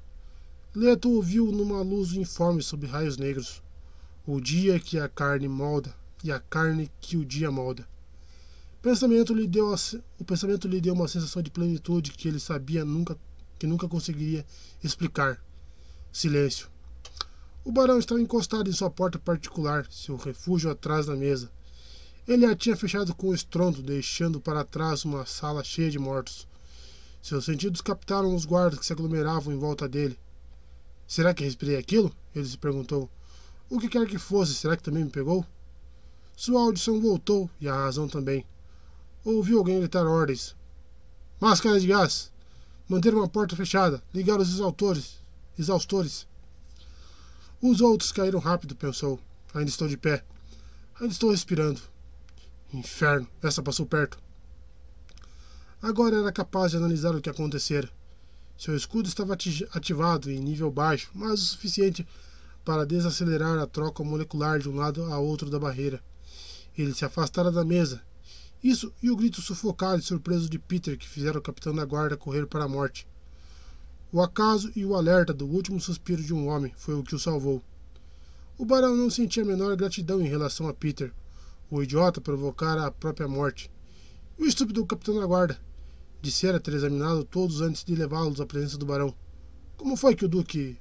Leto 0.75 1.11
ouviu 1.11 1.53
numa 1.53 1.83
luz 1.83 2.15
informe 2.15 2.63
sob 2.63 2.87
raios 2.87 3.19
negros. 3.19 3.63
O 4.27 4.41
dia 4.41 4.81
que 4.81 4.99
a 4.99 5.07
carne 5.07 5.47
molda 5.47 5.95
e 6.25 6.33
a 6.33 6.41
carne 6.41 6.91
que 6.99 7.15
o 7.19 7.27
dia 7.27 7.51
molda. 7.51 7.87
Pensamento 8.81 9.35
lhe 9.35 9.47
deu 9.47 9.75
o 10.19 10.25
pensamento 10.25 10.67
lhe 10.67 10.81
deu 10.81 10.95
uma 10.95 11.09
sensação 11.09 11.43
de 11.43 11.51
plenitude 11.51 12.13
que 12.13 12.27
ele 12.27 12.41
sabia 12.41 12.87
nunca 12.87 13.19
que 13.59 13.67
nunca 13.67 13.87
conseguiria 13.87 14.47
explicar. 14.83 15.45
Silêncio. 16.11 16.71
O 17.63 17.71
barão 17.71 17.99
estava 17.99 18.23
encostado 18.23 18.71
em 18.71 18.73
sua 18.73 18.89
porta 18.89 19.19
particular, 19.19 19.87
seu 19.91 20.17
refúgio 20.17 20.71
atrás 20.71 21.05
da 21.05 21.15
mesa. 21.15 21.51
Ele 22.27 22.47
a 22.47 22.57
tinha 22.57 22.79
fechado 22.79 23.15
com 23.15 23.35
estrondo, 23.35 23.83
deixando 23.83 24.41
para 24.41 24.65
trás 24.65 25.05
uma 25.05 25.27
sala 25.27 25.63
cheia 25.63 25.91
de 25.91 25.99
mortos. 25.99 26.49
Seus 27.21 27.45
sentidos 27.45 27.83
captaram 27.83 28.35
os 28.35 28.47
guardas 28.47 28.79
que 28.79 28.87
se 28.87 28.93
aglomeravam 28.95 29.53
em 29.53 29.59
volta 29.59 29.87
dele. 29.87 30.19
Será 31.13 31.35
que 31.35 31.45
respirei 31.45 31.77
aquilo? 31.77 32.11
Ele 32.35 32.49
se 32.49 32.57
perguntou. 32.57 33.07
O 33.69 33.79
que 33.79 33.87
quer 33.87 34.07
que 34.07 34.17
fosse, 34.17 34.55
será 34.55 34.79
que 34.79 34.83
também 34.83 35.05
me 35.05 35.11
pegou? 35.11 35.45
Sua 36.35 36.63
audição 36.63 37.03
voltou 37.03 37.51
e 37.61 37.69
a 37.69 37.75
razão 37.75 38.09
também. 38.09 38.47
Ouviu 39.23 39.59
alguém 39.59 39.79
gritar 39.79 40.07
ordens. 40.07 40.57
Máscara 41.39 41.79
de 41.79 41.87
gás! 41.87 42.33
Manter 42.89 43.15
uma 43.15 43.29
porta 43.29 43.55
fechada! 43.55 44.03
Ligar 44.15 44.41
os 44.41 44.55
exaustores! 44.55 45.19
Exaustores! 45.59 46.27
Os 47.61 47.83
outros 47.83 48.11
caíram 48.11 48.41
rápido, 48.41 48.75
pensou. 48.75 49.21
Ainda 49.53 49.69
estou 49.69 49.89
de 49.89 49.99
pé. 49.99 50.25
Ainda 50.99 51.13
estou 51.13 51.31
respirando. 51.31 51.83
Inferno, 52.73 53.29
essa 53.43 53.63
passou 53.63 53.85
perto. 53.85 54.17
Agora 55.83 56.17
era 56.17 56.33
capaz 56.33 56.71
de 56.71 56.79
analisar 56.79 57.15
o 57.15 57.21
que 57.21 57.29
acontecera. 57.29 57.91
Seu 58.63 58.77
escudo 58.77 59.09
estava 59.09 59.37
ativado 59.73 60.31
em 60.31 60.39
nível 60.39 60.71
baixo, 60.71 61.11
mas 61.13 61.43
o 61.43 61.47
suficiente 61.47 62.07
para 62.65 62.87
desacelerar 62.87 63.59
a 63.59 63.67
troca 63.67 64.05
molecular 64.05 64.61
de 64.61 64.69
um 64.69 64.77
lado 64.77 65.03
a 65.07 65.19
outro 65.19 65.51
da 65.51 65.59
barreira. 65.59 66.01
Ele 66.79 66.95
se 66.95 67.05
afastara 67.05 67.51
da 67.51 67.65
mesa. 67.65 68.01
Isso 68.63 68.95
e 69.03 69.11
o 69.11 69.17
grito 69.17 69.43
sufocado 69.43 69.99
e 69.99 70.05
surpreso 70.05 70.49
de 70.49 70.61
Peter 70.61 70.97
que 70.97 71.09
fizeram 71.09 71.41
o 71.41 71.43
capitão 71.43 71.75
da 71.75 71.85
guarda 71.85 72.17
correr 72.17 72.47
para 72.47 72.63
a 72.63 72.69
morte. 72.69 73.05
O 74.13 74.23
acaso 74.23 74.71
e 74.77 74.85
o 74.85 74.95
alerta 74.95 75.35
do 75.35 75.45
último 75.45 75.81
suspiro 75.81 76.23
de 76.23 76.33
um 76.33 76.47
homem 76.47 76.73
foi 76.77 76.95
o 76.95 77.03
que 77.03 77.17
o 77.17 77.19
salvou. 77.19 77.61
O 78.57 78.65
barão 78.65 78.95
não 78.95 79.11
sentia 79.11 79.43
a 79.43 79.47
menor 79.47 79.75
gratidão 79.75 80.21
em 80.21 80.29
relação 80.29 80.69
a 80.69 80.73
Peter, 80.73 81.13
O 81.69 81.83
idiota 81.83 82.21
provocara 82.21 82.87
a 82.87 82.93
própria 82.93 83.27
morte. 83.27 83.69
E 84.39 84.45
o 84.45 84.47
estúpido 84.47 84.87
capitão 84.87 85.19
da 85.19 85.27
guarda? 85.27 85.59
Dissera 86.23 86.61
ter 86.61 86.75
examinado 86.75 87.25
todos 87.25 87.61
antes 87.61 87.83
de 87.83 87.97
levá-los 87.97 88.41
à 88.41 88.47
presença 88.47 88.79
do 88.79 88.87
barão. 88.87 89.13
Como 89.77 89.97
foi 89.97 90.15
que 90.15 90.25
o 90.25 90.29
duque. 90.29 90.79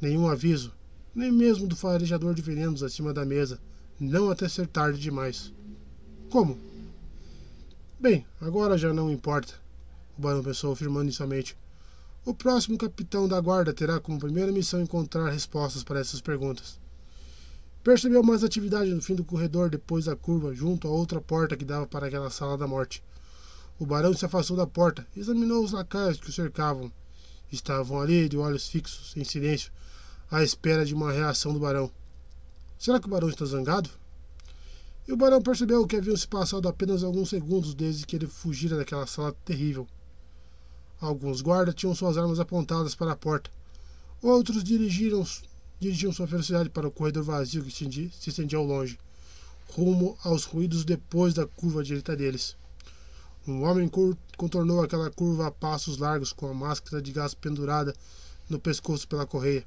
Nenhum 0.00 0.28
aviso, 0.28 0.72
nem 1.14 1.30
mesmo 1.30 1.68
do 1.68 1.76
farejador 1.76 2.34
de 2.34 2.42
venenos 2.42 2.82
acima 2.82 3.14
da 3.14 3.24
mesa, 3.24 3.60
não 4.00 4.28
até 4.28 4.48
ser 4.48 4.66
tarde 4.66 4.98
demais. 4.98 5.52
Como? 6.30 6.58
Bem, 8.00 8.26
agora 8.40 8.76
já 8.76 8.92
não 8.92 9.08
importa, 9.08 9.54
o 10.18 10.22
barão 10.22 10.42
pensou, 10.42 10.72
afirmando 10.72 11.08
em 11.08 11.12
sua 11.12 11.28
mente. 11.28 11.56
O 12.24 12.34
próximo 12.34 12.76
capitão 12.76 13.28
da 13.28 13.40
guarda 13.40 13.72
terá 13.72 14.00
como 14.00 14.18
primeira 14.18 14.50
missão 14.50 14.80
encontrar 14.80 15.30
respostas 15.30 15.84
para 15.84 16.00
essas 16.00 16.20
perguntas. 16.20 16.80
Percebeu 17.84 18.22
mais 18.22 18.42
atividade 18.42 18.92
no 18.92 19.00
fim 19.00 19.14
do 19.14 19.24
corredor 19.24 19.70
depois 19.70 20.06
da 20.06 20.16
curva, 20.16 20.52
junto 20.52 20.88
a 20.88 20.90
outra 20.90 21.20
porta 21.20 21.56
que 21.56 21.64
dava 21.64 21.86
para 21.86 22.08
aquela 22.08 22.30
sala 22.30 22.58
da 22.58 22.66
morte. 22.66 23.00
O 23.76 23.84
barão 23.84 24.14
se 24.14 24.24
afastou 24.24 24.56
da 24.56 24.66
porta, 24.66 25.04
examinou 25.16 25.64
os 25.64 25.72
lacaios 25.72 26.20
que 26.20 26.30
o 26.30 26.32
cercavam. 26.32 26.92
Estavam 27.50 28.00
ali, 28.00 28.28
de 28.28 28.36
olhos 28.36 28.68
fixos, 28.68 29.16
em 29.16 29.24
silêncio, 29.24 29.72
à 30.30 30.44
espera 30.44 30.84
de 30.84 30.94
uma 30.94 31.10
reação 31.10 31.52
do 31.52 31.58
barão. 31.58 31.90
Será 32.78 33.00
que 33.00 33.06
o 33.06 33.10
barão 33.10 33.28
está 33.28 33.44
zangado? 33.44 33.90
E 35.08 35.12
o 35.12 35.16
barão 35.16 35.42
percebeu 35.42 35.86
que 35.86 35.96
haviam 35.96 36.16
se 36.16 36.28
passado 36.28 36.68
apenas 36.68 37.02
alguns 37.02 37.30
segundos 37.30 37.74
desde 37.74 38.06
que 38.06 38.14
ele 38.14 38.26
fugira 38.28 38.76
daquela 38.76 39.06
sala 39.06 39.34
terrível. 39.44 39.88
Alguns 41.00 41.42
guardas 41.42 41.74
tinham 41.74 41.94
suas 41.94 42.16
armas 42.16 42.38
apontadas 42.38 42.94
para 42.94 43.12
a 43.12 43.16
porta. 43.16 43.50
Outros 44.22 44.62
dirigiram 44.62 45.26
dirigiam 45.80 46.12
sua 46.12 46.26
velocidade 46.26 46.70
para 46.70 46.88
o 46.88 46.90
corredor 46.90 47.24
vazio 47.24 47.62
que 47.62 47.70
se 47.70 48.30
estendia 48.30 48.58
ao 48.58 48.64
longe, 48.64 48.98
rumo 49.68 50.16
aos 50.22 50.44
ruídos 50.44 50.84
depois 50.84 51.34
da 51.34 51.46
curva 51.46 51.82
direita 51.82 52.16
deles. 52.16 52.56
Um 53.46 53.62
homem 53.64 53.90
contornou 54.38 54.82
aquela 54.82 55.10
curva 55.10 55.48
a 55.48 55.50
passos 55.50 55.98
largos 55.98 56.32
com 56.32 56.48
a 56.48 56.54
máscara 56.54 57.02
de 57.02 57.12
gás 57.12 57.34
pendurada 57.34 57.94
no 58.48 58.58
pescoço 58.58 59.06
pela 59.06 59.26
correia, 59.26 59.66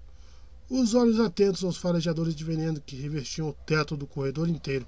os 0.67 0.95
olhos 0.95 1.19
atentos 1.19 1.63
aos 1.63 1.77
farejadores 1.77 2.35
de 2.35 2.43
veneno 2.43 2.81
que 2.81 2.95
revestiam 2.95 3.49
o 3.49 3.53
teto 3.53 3.95
do 3.95 4.07
corredor 4.07 4.49
inteiro. 4.49 4.87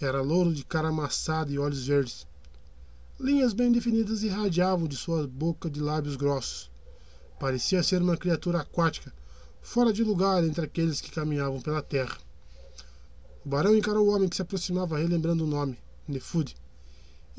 Era 0.00 0.20
louro 0.20 0.52
de 0.52 0.64
cara 0.64 0.88
amassada 0.88 1.52
e 1.52 1.60
olhos 1.60 1.86
verdes. 1.86 2.26
Linhas 3.20 3.52
bem 3.52 3.70
definidas 3.70 4.24
irradiavam 4.24 4.88
de 4.88 4.96
sua 4.96 5.28
boca 5.28 5.70
de 5.70 5.80
lábios 5.80 6.16
grossos. 6.16 6.72
Parecia 7.38 7.84
ser 7.84 8.02
uma 8.02 8.16
criatura 8.16 8.62
aquática, 8.62 9.14
fora 9.62 9.92
de 9.92 10.02
lugar 10.02 10.42
entre 10.42 10.64
aqueles 10.64 11.00
que 11.00 11.12
caminhavam 11.12 11.60
pela 11.60 11.80
terra. 11.80 12.18
O 13.46 13.48
barão 13.48 13.76
encarou 13.76 14.08
o 14.08 14.12
homem 14.12 14.28
que 14.28 14.34
se 14.34 14.42
aproximava, 14.42 14.98
relembrando 14.98 15.44
o 15.44 15.46
nome: 15.46 15.78
Nefud. 16.08 16.56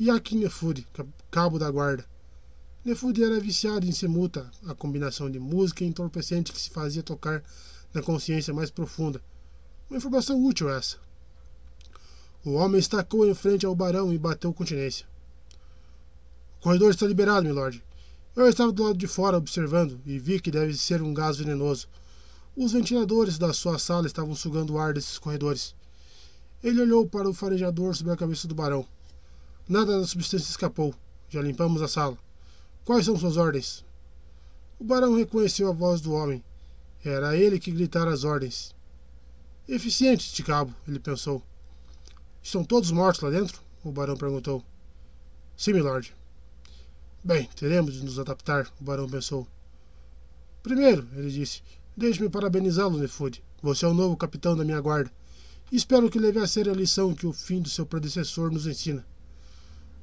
Yakin 0.00 0.38
Nefud, 0.38 0.84
cabo 1.30 1.56
da 1.56 1.70
guarda. 1.70 2.04
Nefud 2.84 3.22
era 3.22 3.38
viciado 3.38 3.86
em 3.86 3.92
semuta, 3.92 4.50
a 4.66 4.74
combinação 4.74 5.30
de 5.30 5.38
música 5.38 5.84
e 5.84 5.86
entorpecente 5.86 6.52
que 6.52 6.60
se 6.60 6.68
fazia 6.70 7.00
tocar 7.00 7.44
na 7.94 8.02
consciência 8.02 8.52
mais 8.52 8.70
profunda. 8.70 9.22
Uma 9.88 9.98
informação 9.98 10.44
útil 10.44 10.68
essa. 10.68 10.96
O 12.44 12.54
homem 12.54 12.80
estacou 12.80 13.24
em 13.24 13.34
frente 13.34 13.64
ao 13.64 13.74
barão 13.74 14.12
e 14.12 14.18
bateu 14.18 14.52
continência. 14.52 15.06
O 16.58 16.64
corredor 16.64 16.90
está 16.90 17.06
liberado, 17.06 17.46
milord. 17.46 17.80
Eu 18.34 18.48
estava 18.48 18.72
do 18.72 18.82
lado 18.82 18.98
de 18.98 19.06
fora 19.06 19.38
observando 19.38 20.00
e 20.04 20.18
vi 20.18 20.40
que 20.40 20.50
deve 20.50 20.74
ser 20.74 21.02
um 21.02 21.14
gás 21.14 21.36
venenoso. 21.36 21.86
Os 22.56 22.72
ventiladores 22.72 23.38
da 23.38 23.52
sua 23.52 23.78
sala 23.78 24.08
estavam 24.08 24.34
sugando 24.34 24.72
o 24.72 24.78
ar 24.78 24.92
desses 24.92 25.18
corredores. 25.18 25.72
Ele 26.64 26.82
olhou 26.82 27.06
para 27.06 27.28
o 27.28 27.34
farejador 27.34 27.94
sobre 27.94 28.12
a 28.12 28.16
cabeça 28.16 28.48
do 28.48 28.56
barão. 28.56 28.84
Nada 29.68 29.98
da 29.98 30.06
substância 30.06 30.50
escapou. 30.50 30.94
Já 31.30 31.40
limpamos 31.40 31.80
a 31.80 31.88
sala. 31.88 32.18
Quais 32.84 33.06
são 33.06 33.18
suas 33.18 33.38
ordens? 33.38 33.82
O 34.78 34.84
barão 34.84 35.16
reconheceu 35.16 35.68
a 35.68 35.72
voz 35.72 36.02
do 36.02 36.12
homem. 36.12 36.44
Era 37.02 37.34
ele 37.34 37.58
que 37.58 37.70
gritara 37.70 38.12
as 38.12 38.24
ordens. 38.24 38.74
Eficiente, 39.66 40.26
este 40.26 40.42
cabo, 40.42 40.74
ele 40.86 40.98
pensou. 40.98 41.42
Estão 42.42 42.62
todos 42.62 42.90
mortos 42.90 43.22
lá 43.22 43.30
dentro? 43.30 43.62
O 43.82 43.90
barão 43.90 44.16
perguntou. 44.16 44.62
Sim, 45.56 45.72
milord. 45.72 46.14
Bem, 47.22 47.48
teremos 47.56 47.94
de 47.94 48.04
nos 48.04 48.18
adaptar, 48.18 48.70
o 48.78 48.84
barão 48.84 49.08
pensou. 49.08 49.48
Primeiro, 50.62 51.08
ele 51.14 51.30
disse, 51.30 51.62
Deixe-me 51.96 52.28
parabenizá-lo, 52.28 52.98
Nefud. 52.98 53.42
Você 53.62 53.86
é 53.86 53.88
o 53.88 53.94
novo 53.94 54.14
capitão 54.14 54.54
da 54.54 54.64
minha 54.64 54.80
guarda. 54.80 55.10
Espero 55.72 56.10
que 56.10 56.18
leve 56.18 56.38
a 56.38 56.46
sério 56.46 56.72
a 56.72 56.76
lição 56.76 57.14
que 57.14 57.26
o 57.26 57.32
fim 57.32 57.62
do 57.62 57.70
seu 57.70 57.86
predecessor 57.86 58.50
nos 58.50 58.66
ensina. 58.66 59.06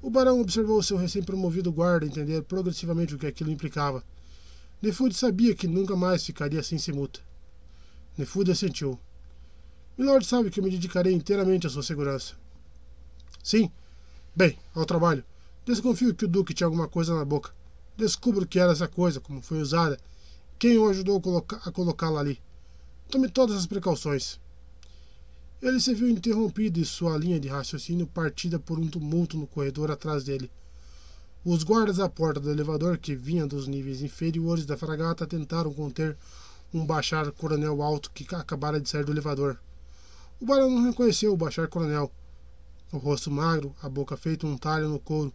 O 0.02 0.10
barão 0.10 0.42
observou 0.42 0.82
seu 0.82 0.98
recém-promovido 0.98 1.72
guarda 1.72 2.08
entender 2.08 2.42
progressivamente 2.44 3.14
o 3.14 3.20
que 3.20 3.28
aquilo 3.28 3.52
implicava. 3.52 4.04
Nefud 4.82 5.14
sabia 5.14 5.54
que 5.54 5.68
nunca 5.68 5.96
mais 5.96 6.26
ficaria 6.26 6.64
sem 6.64 6.80
semuta. 6.80 7.20
Nefud 8.18 8.50
assentiu. 8.52 9.00
Milord 9.96 10.26
sabe 10.26 10.50
que 10.50 10.60
eu 10.60 10.64
me 10.64 10.72
dedicarei 10.72 11.14
inteiramente 11.14 11.68
à 11.68 11.70
sua 11.70 11.84
segurança. 11.84 12.34
Sim. 13.44 13.70
Bem, 14.36 14.58
ao 14.74 14.86
trabalho. 14.86 15.24
Desconfio 15.66 16.16
que 16.16 16.26
o 16.26 16.28
Duque 16.28 16.56
tinha 16.56 16.66
alguma 16.66 16.88
coisa 16.88 17.14
na 17.14 17.24
boca. 17.24 17.54
Descubro 17.96 18.48
que 18.48 18.58
era 18.58 18.72
essa 18.72 18.88
coisa, 18.88 19.20
como 19.20 19.42
foi 19.42 19.62
usada, 19.62 20.00
quem 20.58 20.78
o 20.80 20.90
ajudou 20.90 21.22
a 21.64 21.72
colocá-la 21.72 22.20
ali? 22.20 22.42
Tome 23.10 23.30
todas 23.30 23.56
as 23.56 23.68
precauções. 23.68 24.40
Ele 25.62 25.80
se 25.80 25.94
viu 25.94 26.10
interrompido 26.10 26.80
e 26.80 26.86
sua 26.86 27.16
linha 27.16 27.40
de 27.40 27.48
raciocínio 27.48 28.08
partida 28.08 28.58
por 28.58 28.80
um 28.80 28.88
tumulto 28.88 29.38
no 29.38 29.46
corredor 29.46 29.92
atrás 29.92 30.24
dele. 30.24 30.50
Os 31.46 31.64
guardas 31.64 32.00
à 32.00 32.10
porta 32.10 32.40
do 32.40 32.50
elevador, 32.50 32.98
que 32.98 33.16
vinham 33.16 33.48
dos 33.48 33.68
níveis 33.68 34.02
inferiores 34.02 34.66
da 34.66 34.76
fragata, 34.76 35.28
tentaram 35.28 35.72
conter 35.72 36.18
um 36.74 36.84
bachar 36.84 37.32
coronel 37.34 37.84
alto 37.84 38.10
que 38.10 38.26
acabara 38.34 38.82
de 38.82 38.90
sair 38.90 39.06
do 39.06 39.12
elevador. 39.12 39.60
O 40.40 40.46
barão 40.48 40.68
não 40.72 40.84
reconheceu 40.84 41.32
o 41.32 41.38
bachar 41.38 41.68
coronel. 41.68 42.12
O 42.92 42.98
rosto 42.98 43.30
magro, 43.30 43.76
a 43.84 43.88
boca 43.88 44.18
feita 44.18 44.48
um 44.48 44.58
talho 44.58 44.90
no 44.90 45.00
couro, 45.00 45.32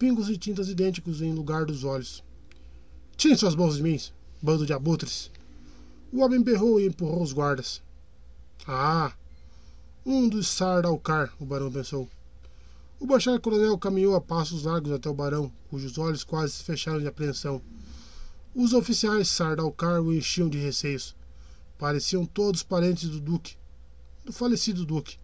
pingos 0.00 0.26
de 0.26 0.36
tintas 0.36 0.68
idênticos 0.68 1.22
em 1.22 1.32
lugar 1.32 1.64
dos 1.64 1.84
olhos. 1.84 2.24
Tire 3.16 3.36
suas 3.36 3.54
mãos 3.54 3.76
de 3.76 3.84
mim, 3.84 4.00
bando 4.42 4.66
de 4.66 4.72
abutres. 4.72 5.30
O 6.12 6.22
homem 6.22 6.42
berrou 6.42 6.80
e 6.80 6.86
empurrou 6.86 7.22
os 7.22 7.32
guardas. 7.32 7.80
Ah! 8.66 9.12
Um 10.06 10.28
dos 10.28 10.48
Sardalcar, 10.48 11.32
o 11.40 11.46
barão 11.46 11.72
pensou. 11.72 12.06
O 13.00 13.06
bachar 13.06 13.40
coronel 13.40 13.78
caminhou 13.78 14.14
a 14.14 14.20
passos 14.20 14.64
largos 14.64 14.92
até 14.92 15.08
o 15.08 15.14
barão, 15.14 15.50
cujos 15.70 15.96
olhos 15.96 16.22
quase 16.22 16.52
se 16.52 16.62
fecharam 16.62 17.00
de 17.00 17.06
apreensão. 17.06 17.62
Os 18.54 18.74
oficiais 18.74 19.28
Sardalcar 19.28 20.02
o 20.02 20.12
enchiam 20.12 20.50
de 20.50 20.58
receios. 20.58 21.16
Pareciam 21.78 22.26
todos 22.26 22.62
parentes 22.62 23.08
do 23.08 23.18
duque, 23.18 23.56
do 24.26 24.30
falecido 24.30 24.84
duque, 24.84 25.16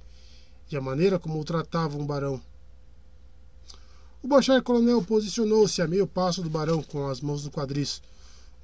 e 0.72 0.76
a 0.78 0.80
maneira 0.80 1.18
como 1.18 1.38
o 1.38 1.44
tratavam 1.44 2.00
o 2.00 2.06
barão. 2.06 2.40
O 4.22 4.28
bachar 4.28 4.62
coronel 4.62 5.02
posicionou-se 5.02 5.82
a 5.82 5.86
meio 5.86 6.06
passo 6.06 6.42
do 6.42 6.48
barão 6.48 6.82
com 6.82 7.06
as 7.06 7.20
mãos 7.20 7.44
no 7.44 7.50
quadris, 7.50 8.00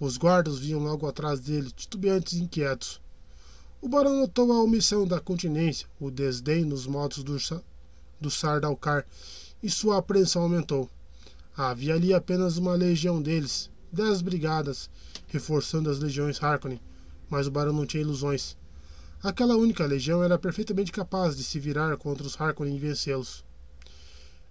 os 0.00 0.16
guardas 0.16 0.58
vinham 0.58 0.80
logo 0.80 1.06
atrás 1.06 1.40
dele, 1.40 1.70
titubeantes 1.70 2.32
e 2.32 2.42
inquietos. 2.42 3.02
O 3.86 3.88
barão 3.88 4.16
notou 4.16 4.50
a 4.50 4.64
omissão 4.64 5.06
da 5.06 5.20
continência, 5.20 5.86
o 6.00 6.10
desdém 6.10 6.64
nos 6.64 6.88
modos 6.88 7.22
do, 7.22 7.36
do 8.20 8.28
e 9.62 9.70
sua 9.70 9.98
apreensão 9.98 10.42
aumentou. 10.42 10.90
Havia 11.56 11.94
ali 11.94 12.12
apenas 12.12 12.56
uma 12.56 12.74
legião 12.74 13.22
deles, 13.22 13.70
dez 13.92 14.20
brigadas, 14.20 14.90
reforçando 15.28 15.88
as 15.88 16.00
legiões 16.00 16.42
Harkonnen, 16.42 16.80
mas 17.30 17.46
o 17.46 17.50
barão 17.52 17.72
não 17.72 17.86
tinha 17.86 18.00
ilusões. 18.00 18.56
Aquela 19.22 19.54
única 19.56 19.86
legião 19.86 20.20
era 20.20 20.36
perfeitamente 20.36 20.90
capaz 20.90 21.36
de 21.36 21.44
se 21.44 21.60
virar 21.60 21.96
contra 21.96 22.26
os 22.26 22.40
Harkonnen 22.40 22.74
e 22.74 22.80
vencê-los. 22.80 23.44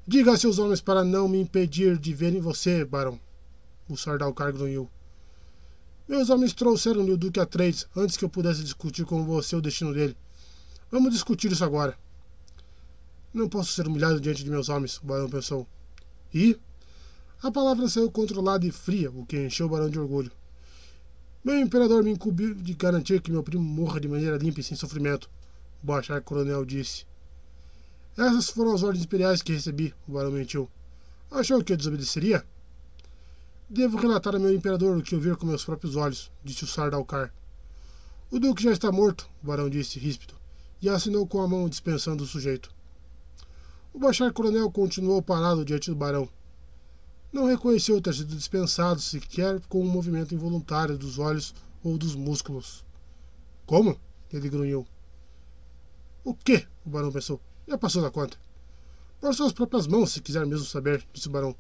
Diga 0.08 0.32
a 0.32 0.38
seus 0.38 0.60
homens 0.60 0.80
para 0.80 1.04
não 1.04 1.28
me 1.28 1.42
impedir 1.42 1.98
de 1.98 2.14
verem 2.14 2.40
você, 2.40 2.86
barão. 2.86 3.20
O 3.90 3.98
Sardalcar 3.98 4.54
grunhiu. 4.54 4.90
Meus 6.08 6.30
homens 6.30 6.54
trouxeram-lhe 6.54 7.12
o 7.12 7.18
Duque 7.18 7.40
Atreides 7.40 7.88
antes 7.96 8.16
que 8.16 8.24
eu 8.24 8.30
pudesse 8.30 8.62
discutir 8.62 9.06
com 9.06 9.26
você 9.26 9.56
o 9.56 9.62
destino 9.62 9.92
dele. 9.92 10.16
Vamos 10.92 11.12
discutir 11.12 11.52
isso 11.52 11.64
agora. 11.64 11.98
Não 13.34 13.50
posso 13.50 13.74
ser 13.74 13.88
humilhado 13.88 14.22
diante 14.22 14.44
de 14.44 14.50
meus 14.52 14.70
homens, 14.70 14.98
o 15.00 15.06
barão 15.06 15.28
pensou. 15.28 15.68
E? 16.32 16.60
A 17.42 17.52
palavra 17.52 17.90
saiu 17.90 18.12
controlada 18.12 18.68
e 18.68 18.72
fria, 18.72 19.10
o 19.10 19.26
que 19.26 19.48
encheu 19.48 19.66
o 19.66 19.70
barão 19.70 19.90
de 19.90 20.00
orgulho. 20.00 20.32
Meu 21.44 21.60
imperador 21.60 22.04
me 22.04 22.12
incumbiu 22.12 22.54
de 22.54 22.76
garantir 22.76 23.20
que 23.20 23.32
meu 23.32 23.42
primo 23.42 23.64
morra 23.64 24.00
de 24.00 24.08
maneira 24.08 24.38
limpa 24.38 24.60
e 24.60 24.64
sem 24.64 24.78
sofrimento, 24.78 25.28
o 25.82 25.88
Bachar 25.88 26.22
Coronel 26.22 26.64
disse. 26.66 27.04
Essas 28.16 28.50
foram 28.50 28.76
as 28.76 28.84
ordens 28.84 29.06
imperiais 29.06 29.42
que 29.42 29.54
recebi, 29.54 29.92
o 30.08 30.12
barão 30.12 30.32
mentiu. 30.32 30.70
Achou 31.32 31.64
que 31.64 31.74
eu 31.74 31.78
desobedeceria? 31.78 32.46
Devo 33.68 33.98
relatar 33.98 34.36
a 34.36 34.40
meu 34.40 34.54
imperador 34.54 34.96
o 34.96 35.02
que 35.02 35.16
eu 35.16 35.20
vi 35.20 35.36
com 35.36 35.48
meus 35.48 35.66
próprios 35.66 35.96
olhos, 35.96 36.32
disse 36.44 36.64
o 36.64 36.68
Sardalcar. 36.68 37.34
O 38.30 38.40
duque 38.40 38.62
já 38.62 38.72
está 38.72 38.92
morto, 38.92 39.28
o 39.42 39.48
barão 39.48 39.68
disse 39.72 39.98
ríspido, 39.98 40.36
e 40.80 40.88
assinou 40.88 41.26
com 41.26 41.42
a 41.42 41.48
mão 41.48 41.68
dispensando 41.68 42.24
o 42.24 42.28
sujeito. 42.28 42.70
O 43.92 43.98
Bachar 43.98 44.32
Coronel 44.34 44.70
continuou 44.70 45.20
parado 45.20 45.66
diante 45.66 45.90
do 45.90 45.96
barão. 45.96 46.30
Não 47.34 47.48
reconheceu 47.48 48.00
ter 48.00 48.14
sido 48.14 48.36
dispensado 48.36 49.02
sequer 49.02 49.60
com 49.62 49.82
um 49.82 49.90
movimento 49.90 50.36
involuntário 50.36 50.96
dos 50.96 51.18
olhos 51.18 51.56
ou 51.84 51.98
dos 51.98 52.14
músculos. 52.14 52.86
Como? 53.66 54.00
Ele 54.32 54.48
grunhiu. 54.48 54.86
O 56.24 56.36
que? 56.36 56.68
O 56.86 56.90
barão 56.92 57.12
pensou. 57.12 57.42
Já 57.68 57.80
passou 57.80 58.04
da 58.04 58.12
conta. 58.12 58.38
Por 59.20 59.34
suas 59.34 59.54
próprias 59.54 59.88
mãos, 59.88 60.12
se 60.12 60.22
quiser 60.22 60.46
mesmo 60.46 60.68
saber, 60.68 61.04
disse 61.12 61.28
o 61.28 61.32
barão. 61.32 61.56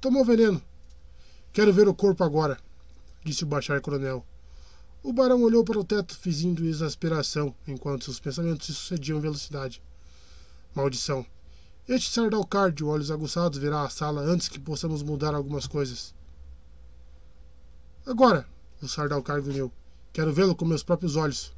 Tomou 0.00 0.24
veneno. 0.24 0.60
Quero 1.56 1.72
ver 1.72 1.88
o 1.88 1.94
corpo 1.94 2.22
agora, 2.22 2.58
disse 3.24 3.44
o 3.44 3.46
Bachar 3.46 3.80
Coronel. 3.80 4.22
O 5.02 5.10
barão 5.10 5.42
olhou 5.42 5.64
para 5.64 5.78
o 5.78 5.84
teto, 5.84 6.14
fingindo 6.14 6.66
exasperação, 6.66 7.54
enquanto 7.66 8.04
seus 8.04 8.20
pensamentos 8.20 8.66
se 8.66 8.74
sucediam 8.74 9.16
em 9.16 9.22
velocidade. 9.22 9.82
Maldição! 10.74 11.24
Este 11.88 12.10
Sardalcar 12.10 12.70
de 12.70 12.84
olhos 12.84 13.10
aguçados 13.10 13.58
virá 13.58 13.84
à 13.84 13.88
sala 13.88 14.20
antes 14.20 14.50
que 14.50 14.60
possamos 14.60 15.02
mudar 15.02 15.34
algumas 15.34 15.66
coisas. 15.66 16.14
Agora! 18.04 18.46
O 18.82 18.86
Sardalcar 18.86 19.40
grunhiu. 19.40 19.72
Quero 20.12 20.34
vê-lo 20.34 20.54
com 20.54 20.66
meus 20.66 20.82
próprios 20.82 21.16
olhos. 21.16 21.54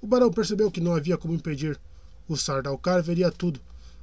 O 0.00 0.06
barão 0.06 0.30
percebeu 0.30 0.70
que 0.70 0.80
não 0.80 0.94
havia 0.94 1.18
como 1.18 1.34
impedir. 1.34 1.78
O 2.26 2.38
Sardalcar 2.38 3.02
veria 3.02 3.30
tudo. 3.30 3.60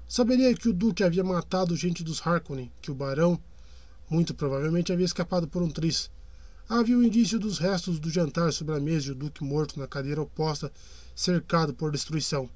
Saberia 0.07 0.53
que 0.53 0.69
o 0.69 0.73
duque 0.73 1.03
havia 1.03 1.23
matado 1.23 1.75
gente 1.75 2.03
dos 2.03 2.21
Harkonnen, 2.21 2.71
que 2.83 2.91
o 2.91 2.95
barão, 2.95 3.41
muito 4.09 4.33
provavelmente, 4.33 4.91
havia 4.91 5.05
escapado 5.05 5.47
por 5.47 5.61
um 5.61 5.69
tris. 5.69 6.11
Havia 6.67 6.97
o 6.97 7.03
indício 7.03 7.39
dos 7.39 7.57
restos 7.57 7.99
do 7.99 8.09
jantar 8.09 8.53
sobre 8.53 8.75
a 8.75 8.79
mesa 8.79 9.09
e 9.09 9.11
o 9.11 9.15
duque 9.15 9.43
morto 9.43 9.79
na 9.79 9.87
cadeira 9.87 10.21
oposta, 10.21 10.71
cercado 11.15 11.73
por 11.73 11.91
destruição. 11.91 12.49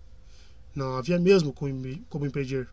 Não 0.74 0.96
havia 0.96 1.19
mesmo 1.19 1.51
como 1.51 2.26
impedir. 2.26 2.67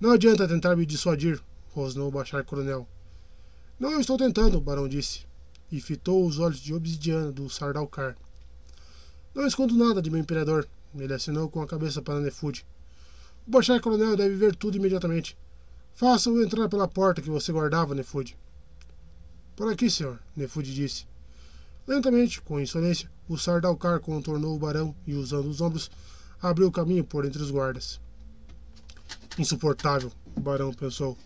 Não 0.00 0.10
adianta 0.10 0.48
tentar 0.48 0.76
me 0.76 0.86
dissuadir, 0.86 1.40
rosnou 1.72 2.08
o 2.08 2.10
Bachar 2.10 2.44
Coronel. 2.44 2.86
Não 3.78 4.00
estou 4.00 4.16
tentando, 4.16 4.58
o 4.58 4.60
barão 4.60 4.88
disse, 4.88 5.26
e 5.70 5.80
fitou 5.80 6.26
os 6.26 6.38
olhos 6.38 6.60
de 6.60 6.74
obsidiana 6.74 7.32
do 7.32 7.48
Sardalcar. 7.48 8.16
Não 9.34 9.46
escondo 9.46 9.74
nada 9.74 10.02
de 10.02 10.10
meu 10.10 10.20
imperador, 10.20 10.68
ele 10.94 11.14
assinou 11.14 11.48
com 11.48 11.62
a 11.62 11.66
cabeça 11.66 12.02
para 12.02 12.20
Nefud. 12.20 12.64
O 13.46 13.50
Bachar 13.50 13.80
Coronel 13.80 14.16
deve 14.16 14.36
ver 14.36 14.54
tudo 14.54 14.76
imediatamente. 14.76 15.36
Faça-o 15.94 16.42
entrar 16.42 16.68
pela 16.68 16.88
porta 16.88 17.22
que 17.22 17.30
você 17.30 17.52
guardava, 17.52 17.94
Nefud. 17.94 18.36
Por 19.54 19.70
aqui, 19.70 19.90
senhor, 19.90 20.18
Nefud 20.34 20.74
disse. 20.74 21.06
Lentamente, 21.86 22.40
com 22.40 22.60
insolência, 22.60 23.10
o 23.28 23.36
Sardalcar 23.36 24.00
contornou 24.00 24.56
o 24.56 24.58
barão 24.58 24.94
e, 25.06 25.14
usando 25.14 25.46
os 25.46 25.60
ombros, 25.60 25.90
abriu 26.40 26.68
o 26.68 26.72
caminho 26.72 27.04
por 27.04 27.24
entre 27.24 27.42
os 27.42 27.50
guardas. 27.50 28.00
Insuportável, 29.38 30.10
o 30.36 30.40
barão 30.40 30.72
pensou. 30.72 31.16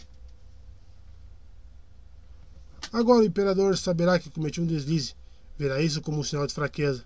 Agora 2.93 3.23
o 3.23 3.27
imperador 3.27 3.77
saberá 3.77 4.19
que 4.19 4.31
cometi 4.31 4.61
um 4.61 4.67
deslize. 4.67 5.15
Verá 5.59 5.81
isso 5.81 6.01
como 6.01 6.19
um 6.19 6.25
sinal 6.25 6.47
de 6.47 6.55
fraqueza. 6.55 7.05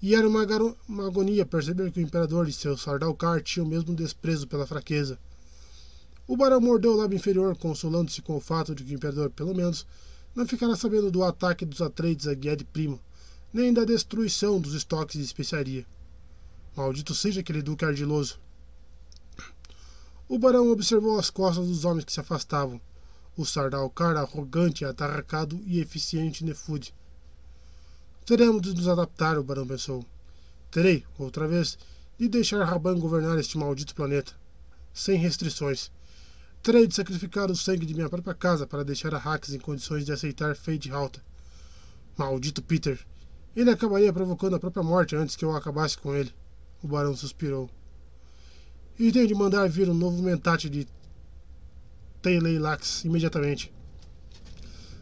E 0.00 0.14
era 0.14 0.28
uma, 0.28 0.44
uma 0.88 1.06
agonia 1.06 1.46
perceber 1.46 1.90
que 1.90 2.00
o 2.00 2.02
imperador 2.02 2.48
e 2.48 2.52
seu 2.52 2.76
Sardalcar 2.76 3.42
tinham 3.42 3.66
o 3.66 3.68
mesmo 3.68 3.94
desprezo 3.94 4.46
pela 4.46 4.66
fraqueza. 4.66 5.18
O 6.26 6.36
barão 6.36 6.60
mordeu 6.60 6.92
o 6.92 6.96
lábio 6.96 7.16
inferior, 7.16 7.56
consolando-se 7.56 8.22
com 8.22 8.36
o 8.36 8.40
fato 8.40 8.74
de 8.74 8.82
que 8.82 8.92
o 8.92 8.94
imperador, 8.94 9.30
pelo 9.30 9.54
menos, 9.54 9.86
não 10.34 10.46
ficará 10.46 10.74
sabendo 10.74 11.10
do 11.10 11.22
ataque 11.22 11.66
dos 11.66 11.82
Atreides 11.82 12.26
a 12.26 12.34
Guiede 12.34 12.64
Primo, 12.64 12.98
nem 13.52 13.72
da 13.72 13.84
destruição 13.84 14.58
dos 14.58 14.74
estoques 14.74 15.18
de 15.18 15.24
especiaria. 15.24 15.86
Maldito 16.74 17.14
seja 17.14 17.40
aquele 17.40 17.62
duque 17.62 17.84
ardiloso. 17.84 18.40
O 20.26 20.38
barão 20.38 20.70
observou 20.70 21.18
as 21.18 21.28
costas 21.28 21.68
dos 21.68 21.84
homens 21.84 22.06
que 22.06 22.12
se 22.12 22.20
afastavam. 22.20 22.80
O 23.36 23.44
Sardalcar 23.44 24.16
arrogante, 24.16 24.84
atarracado 24.84 25.60
e 25.66 25.78
eficiente 25.78 26.44
Nefud. 26.44 26.94
Teremos 28.24 28.62
de 28.62 28.74
nos 28.74 28.88
adaptar, 28.88 29.38
o 29.38 29.44
barão 29.44 29.66
pensou. 29.66 30.04
Terei, 30.70 31.04
outra 31.18 31.46
vez, 31.46 31.78
de 32.18 32.28
deixar 32.28 32.64
Raban 32.64 32.98
governar 32.98 33.38
este 33.38 33.58
maldito 33.58 33.94
planeta. 33.94 34.32
Sem 34.94 35.18
restrições. 35.18 35.90
Terei 36.64 36.86
de 36.86 36.94
sacrificar 36.94 37.50
o 37.50 37.54
sangue 37.54 37.84
de 37.84 37.92
minha 37.92 38.08
própria 38.08 38.32
casa 38.32 38.66
para 38.66 38.82
deixar 38.82 39.14
a 39.14 39.18
Hax 39.18 39.52
em 39.52 39.58
condições 39.58 40.02
de 40.02 40.12
aceitar 40.12 40.56
Fade 40.56 40.90
Alta. 40.90 41.22
Maldito 42.16 42.62
Peter. 42.62 42.98
Ele 43.54 43.68
acabaria 43.68 44.10
provocando 44.10 44.56
a 44.56 44.58
própria 44.58 44.82
morte 44.82 45.14
antes 45.14 45.36
que 45.36 45.44
eu 45.44 45.54
acabasse 45.54 45.98
com 45.98 46.14
ele. 46.14 46.32
O 46.82 46.88
barão 46.88 47.14
suspirou. 47.14 47.68
E 48.98 49.12
tenho 49.12 49.28
de 49.28 49.34
mandar 49.34 49.68
vir 49.68 49.90
um 49.90 49.94
novo 49.94 50.22
mentate 50.22 50.70
de 50.70 50.88
Teileilax 52.22 53.04
imediatamente. 53.04 53.70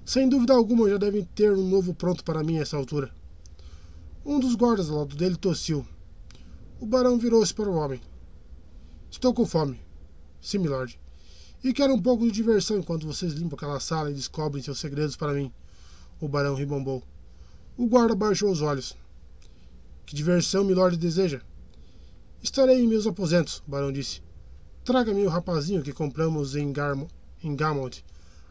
Sem 0.05 0.29
dúvida 0.29 0.55
alguma, 0.55 0.91
já 0.91 0.97
devem 0.97 1.23
ter 1.23 1.53
um 1.53 1.69
novo 1.69 1.95
pronto 1.95 2.25
para 2.25 2.43
mim 2.43 2.59
a 2.59 2.63
essa 2.63 2.77
altura. 2.77 3.15
Um 4.27 4.41
dos 4.41 4.57
guardas 4.57 4.91
ao 4.91 4.97
lado 4.97 5.15
dele 5.15 5.37
tossiu. 5.37 5.87
O 6.81 6.87
barão 6.87 7.21
virou-se 7.21 7.55
para 7.55 7.71
o 7.71 7.77
homem. 7.77 8.01
Estou 9.09 9.33
com 9.33 9.47
fome. 9.47 9.81
Sim, 10.41 10.59
milord. 10.59 10.99
E 11.65 11.73
quero 11.73 11.95
um 11.95 12.03
pouco 12.03 12.25
de 12.25 12.33
diversão 12.33 12.79
enquanto 12.79 13.07
vocês 13.07 13.35
limpam 13.35 13.55
aquela 13.55 13.79
sala 13.79 14.11
e 14.11 14.15
descobrem 14.15 14.63
seus 14.63 14.81
segredos 14.81 15.15
para 15.15 15.33
mim. 15.33 15.53
O 16.21 16.27
barão 16.27 16.57
ribombou. 16.57 17.03
O 17.77 17.87
guarda 17.87 18.17
baixou 18.17 18.51
os 18.51 18.61
olhos. 18.61 18.97
Que 20.05 20.17
diversão 20.17 20.65
milord 20.65 20.97
deseja? 20.97 21.41
Estarei 22.43 22.81
em 22.81 22.89
meus 22.89 23.07
aposentos, 23.07 23.63
o 23.67 23.71
barão 23.71 23.93
disse. 23.93 24.21
Traga-me 24.85 25.25
o 25.25 25.29
rapazinho 25.29 25.83
que 25.83 25.93
compramos 25.93 26.57
em, 26.57 26.73
Garmo, 26.73 27.07
em 27.43 27.55
Gamont, 27.55 28.05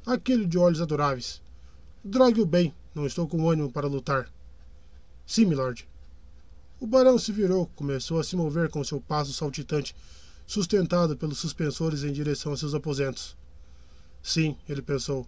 aquele 0.05 0.45
de 0.45 0.57
olhos 0.57 0.79
adoráveis. 0.79 1.41
Drogue-o 2.03 2.45
bem, 2.45 2.73
não 2.95 3.05
estou 3.05 3.27
com 3.27 3.49
ânimo 3.49 3.69
para 3.69 3.87
lutar. 3.87 4.31
Sim, 5.27 5.45
milord. 5.45 5.87
O 6.79 6.87
barão 6.87 7.19
se 7.19 7.33
virou, 7.33 7.69
começou 7.75 8.19
a 8.19 8.23
se 8.23 8.37
mover 8.37 8.69
com 8.69 8.83
seu 8.83 9.01
passo 9.01 9.33
saltitante, 9.33 9.93
sustentado 10.51 11.15
pelos 11.15 11.39
suspensores 11.39 12.03
em 12.03 12.11
direção 12.11 12.51
a 12.51 12.57
seus 12.57 12.73
aposentos. 12.73 13.37
Sim, 14.21 14.57
ele 14.67 14.81
pensou. 14.81 15.25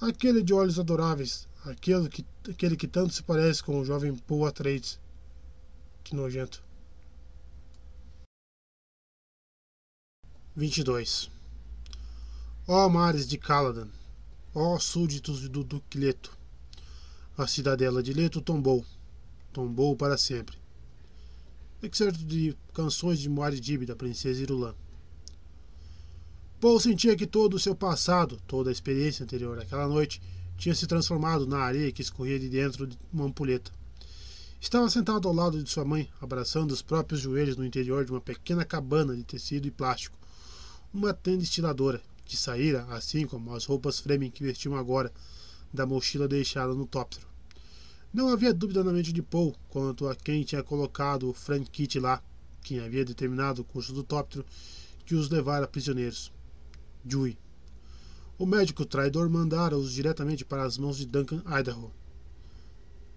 Aquele 0.00 0.42
de 0.42 0.52
olhos 0.52 0.76
adoráveis, 0.76 1.48
aquele 1.64 2.08
que, 2.08 2.26
aquele 2.50 2.76
que 2.76 2.88
tanto 2.88 3.14
se 3.14 3.22
parece 3.22 3.62
com 3.62 3.78
o 3.78 3.84
jovem 3.84 4.16
Paul 4.16 4.44
Atreides. 4.44 4.98
Que 6.02 6.16
nojento. 6.16 6.64
22 10.56 11.30
Ó 12.66 12.88
mares 12.88 13.28
de 13.28 13.38
Caladan, 13.38 13.88
ó 14.52 14.80
súditos 14.80 15.48
do 15.48 15.62
Duque 15.62 15.96
Leto, 15.96 16.36
a 17.38 17.46
cidadela 17.46 18.02
de 18.02 18.12
Leto 18.12 18.40
tombou, 18.40 18.84
tombou 19.52 19.94
para 19.94 20.18
sempre. 20.18 20.58
Excerto 21.82 22.24
de 22.24 22.56
Canções 22.72 23.18
de 23.18 23.28
Muad'Dib, 23.28 23.84
da 23.84 23.94
Princesa 23.94 24.42
Irulan. 24.42 24.74
Paul 26.58 26.80
sentia 26.80 27.14
que 27.14 27.26
todo 27.26 27.54
o 27.54 27.58
seu 27.58 27.74
passado, 27.76 28.40
toda 28.46 28.70
a 28.70 28.72
experiência 28.72 29.22
anterior 29.22 29.58
àquela 29.58 29.86
noite, 29.86 30.22
tinha 30.56 30.74
se 30.74 30.86
transformado 30.86 31.46
na 31.46 31.58
areia 31.58 31.92
que 31.92 32.00
escorria 32.00 32.38
de 32.38 32.48
dentro 32.48 32.86
de 32.86 32.98
uma 33.12 33.26
ampulheta. 33.26 33.70
Estava 34.58 34.88
sentado 34.88 35.28
ao 35.28 35.34
lado 35.34 35.62
de 35.62 35.68
sua 35.68 35.84
mãe, 35.84 36.08
abraçando 36.18 36.70
os 36.70 36.80
próprios 36.80 37.20
joelhos 37.20 37.58
no 37.58 37.64
interior 37.64 38.06
de 38.06 38.10
uma 38.10 38.22
pequena 38.22 38.64
cabana 38.64 39.14
de 39.14 39.22
tecido 39.22 39.68
e 39.68 39.70
plástico, 39.70 40.16
uma 40.94 41.12
tenda 41.12 41.42
estiladora, 41.42 42.00
que 42.24 42.38
saíra, 42.38 42.86
assim 42.88 43.26
como 43.26 43.54
as 43.54 43.66
roupas 43.66 44.00
Fremen 44.00 44.30
que 44.30 44.42
vestiam 44.42 44.74
agora, 44.76 45.12
da 45.74 45.84
mochila 45.84 46.26
deixada 46.26 46.72
no 46.72 46.86
tóptero. 46.86 47.35
Não 48.12 48.28
havia 48.28 48.54
dúvida 48.54 48.82
na 48.82 48.92
mente 48.92 49.12
de 49.12 49.22
Paul 49.22 49.54
quanto 49.68 50.08
a 50.08 50.14
quem 50.14 50.42
tinha 50.42 50.62
colocado 50.62 51.32
Frank 51.32 51.70
Kitty 51.70 52.00
lá, 52.00 52.22
quem 52.62 52.80
havia 52.80 53.04
determinado 53.04 53.62
o 53.62 53.64
curso 53.64 53.92
do 53.92 54.02
tóptero 54.02 54.44
que 55.04 55.14
os 55.14 55.28
levara 55.28 55.66
prisioneiros. 55.66 56.32
Dewey. 57.04 57.38
O 58.38 58.46
médico 58.46 58.84
traidor 58.84 59.28
mandara-os 59.28 59.92
diretamente 59.92 60.44
para 60.44 60.64
as 60.64 60.78
mãos 60.78 60.96
de 60.96 61.06
Duncan 61.06 61.42
Idaho. 61.46 61.92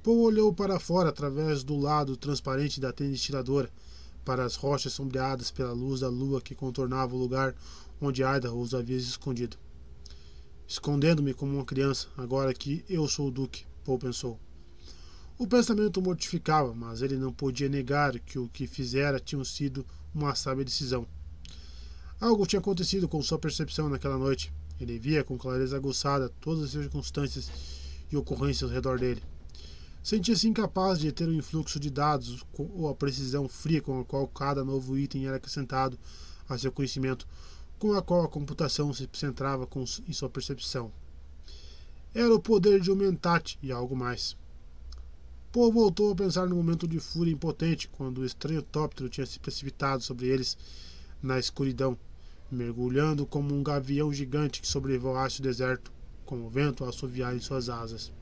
Paul 0.03 0.19
olhou 0.19 0.53
para 0.53 0.79
fora 0.79 1.09
através 1.09 1.63
do 1.63 1.77
lado 1.77 2.15
transparente 2.15 2.79
da 2.79 2.91
tenda 2.91 3.13
estiladora 3.13 3.69
para 4.23 4.45
as 4.45 4.55
rochas 4.55 4.93
sombreadas 4.93 5.51
pela 5.51 5.71
luz 5.71 6.01
da 6.01 6.09
lua 6.09 6.41
que 6.41 6.55
contornava 6.55 7.15
o 7.15 7.19
lugar 7.19 7.55
onde 8.01 8.21
Idaho 8.21 8.59
os 8.59 8.73
havia 8.73 8.97
escondido. 8.97 9.57
Escondendo-me 10.67 11.33
como 11.33 11.55
uma 11.55 11.65
criança, 11.65 12.07
agora 12.15 12.53
que 12.53 12.85
eu 12.87 13.07
sou 13.07 13.27
o 13.27 13.31
Duque, 13.31 13.65
Paul 13.83 13.97
pensou. 13.97 14.39
O 15.39 15.47
pensamento 15.47 16.01
mortificava, 16.01 16.73
mas 16.73 17.01
ele 17.01 17.15
não 17.15 17.31
podia 17.31 17.69
negar 17.69 18.19
que 18.19 18.37
o 18.37 18.49
que 18.49 18.67
fizera 18.67 19.21
tinha 19.21 19.41
sido 19.45 19.85
uma 20.13 20.35
sábia 20.35 20.65
decisão. 20.65 21.07
Algo 22.19 22.45
tinha 22.45 22.59
acontecido 22.59 23.07
com 23.07 23.23
sua 23.23 23.39
percepção 23.39 23.87
naquela 23.87 24.17
noite. 24.17 24.51
Ele 24.81 24.99
via 24.99 25.23
com 25.23 25.37
clareza 25.37 25.77
aguçada 25.77 26.27
todas 26.41 26.65
as 26.65 26.71
circunstâncias 26.71 27.49
e 28.11 28.17
ocorrências 28.17 28.69
ao 28.69 28.75
redor 28.75 28.99
dele. 28.99 29.23
Sentia-se 30.03 30.45
incapaz 30.45 30.99
de 30.99 31.09
ter 31.09 31.29
o 31.29 31.33
influxo 31.33 31.79
de 31.79 31.89
dados 31.89 32.45
ou 32.57 32.89
a 32.89 32.93
precisão 32.93 33.47
fria 33.47 33.81
com 33.81 33.97
a 33.97 34.03
qual 34.03 34.27
cada 34.27 34.65
novo 34.65 34.97
item 34.97 35.25
era 35.25 35.37
acrescentado 35.37 35.97
a 36.49 36.57
seu 36.57 36.69
conhecimento, 36.69 37.25
com 37.79 37.93
a 37.93 38.01
qual 38.01 38.25
a 38.25 38.27
computação 38.27 38.93
se 38.93 39.07
centrava 39.13 39.65
em 40.05 40.11
sua 40.11 40.29
percepção. 40.29 40.91
Era 42.13 42.35
o 42.35 42.41
poder 42.41 42.81
de 42.81 42.89
Aumentate 42.89 43.57
e 43.63 43.71
algo 43.71 43.95
mais. 43.95 44.35
Paul 45.51 45.71
voltou 45.71 46.11
a 46.11 46.15
pensar 46.15 46.47
no 46.47 46.55
momento 46.55 46.87
de 46.87 46.99
fúria 46.99 47.33
impotente 47.33 47.87
quando 47.87 48.19
o 48.19 48.25
estranho 48.25 48.61
tóptero 48.61 49.09
tinha 49.09 49.25
se 49.25 49.39
precipitado 49.39 50.03
sobre 50.03 50.27
eles 50.27 50.55
na 51.23 51.39
escuridão, 51.39 51.97
mergulhando 52.51 53.25
como 53.25 53.55
um 53.55 53.63
gavião 53.63 54.13
gigante 54.13 54.61
que 54.61 54.67
sobrevoasse 54.67 55.39
o 55.39 55.43
deserto, 55.43 55.91
com 56.23 56.45
o 56.45 56.49
vento 56.49 56.85
a 56.85 56.89
assoviar 56.89 57.35
em 57.35 57.39
suas 57.39 57.67
asas. 57.67 58.13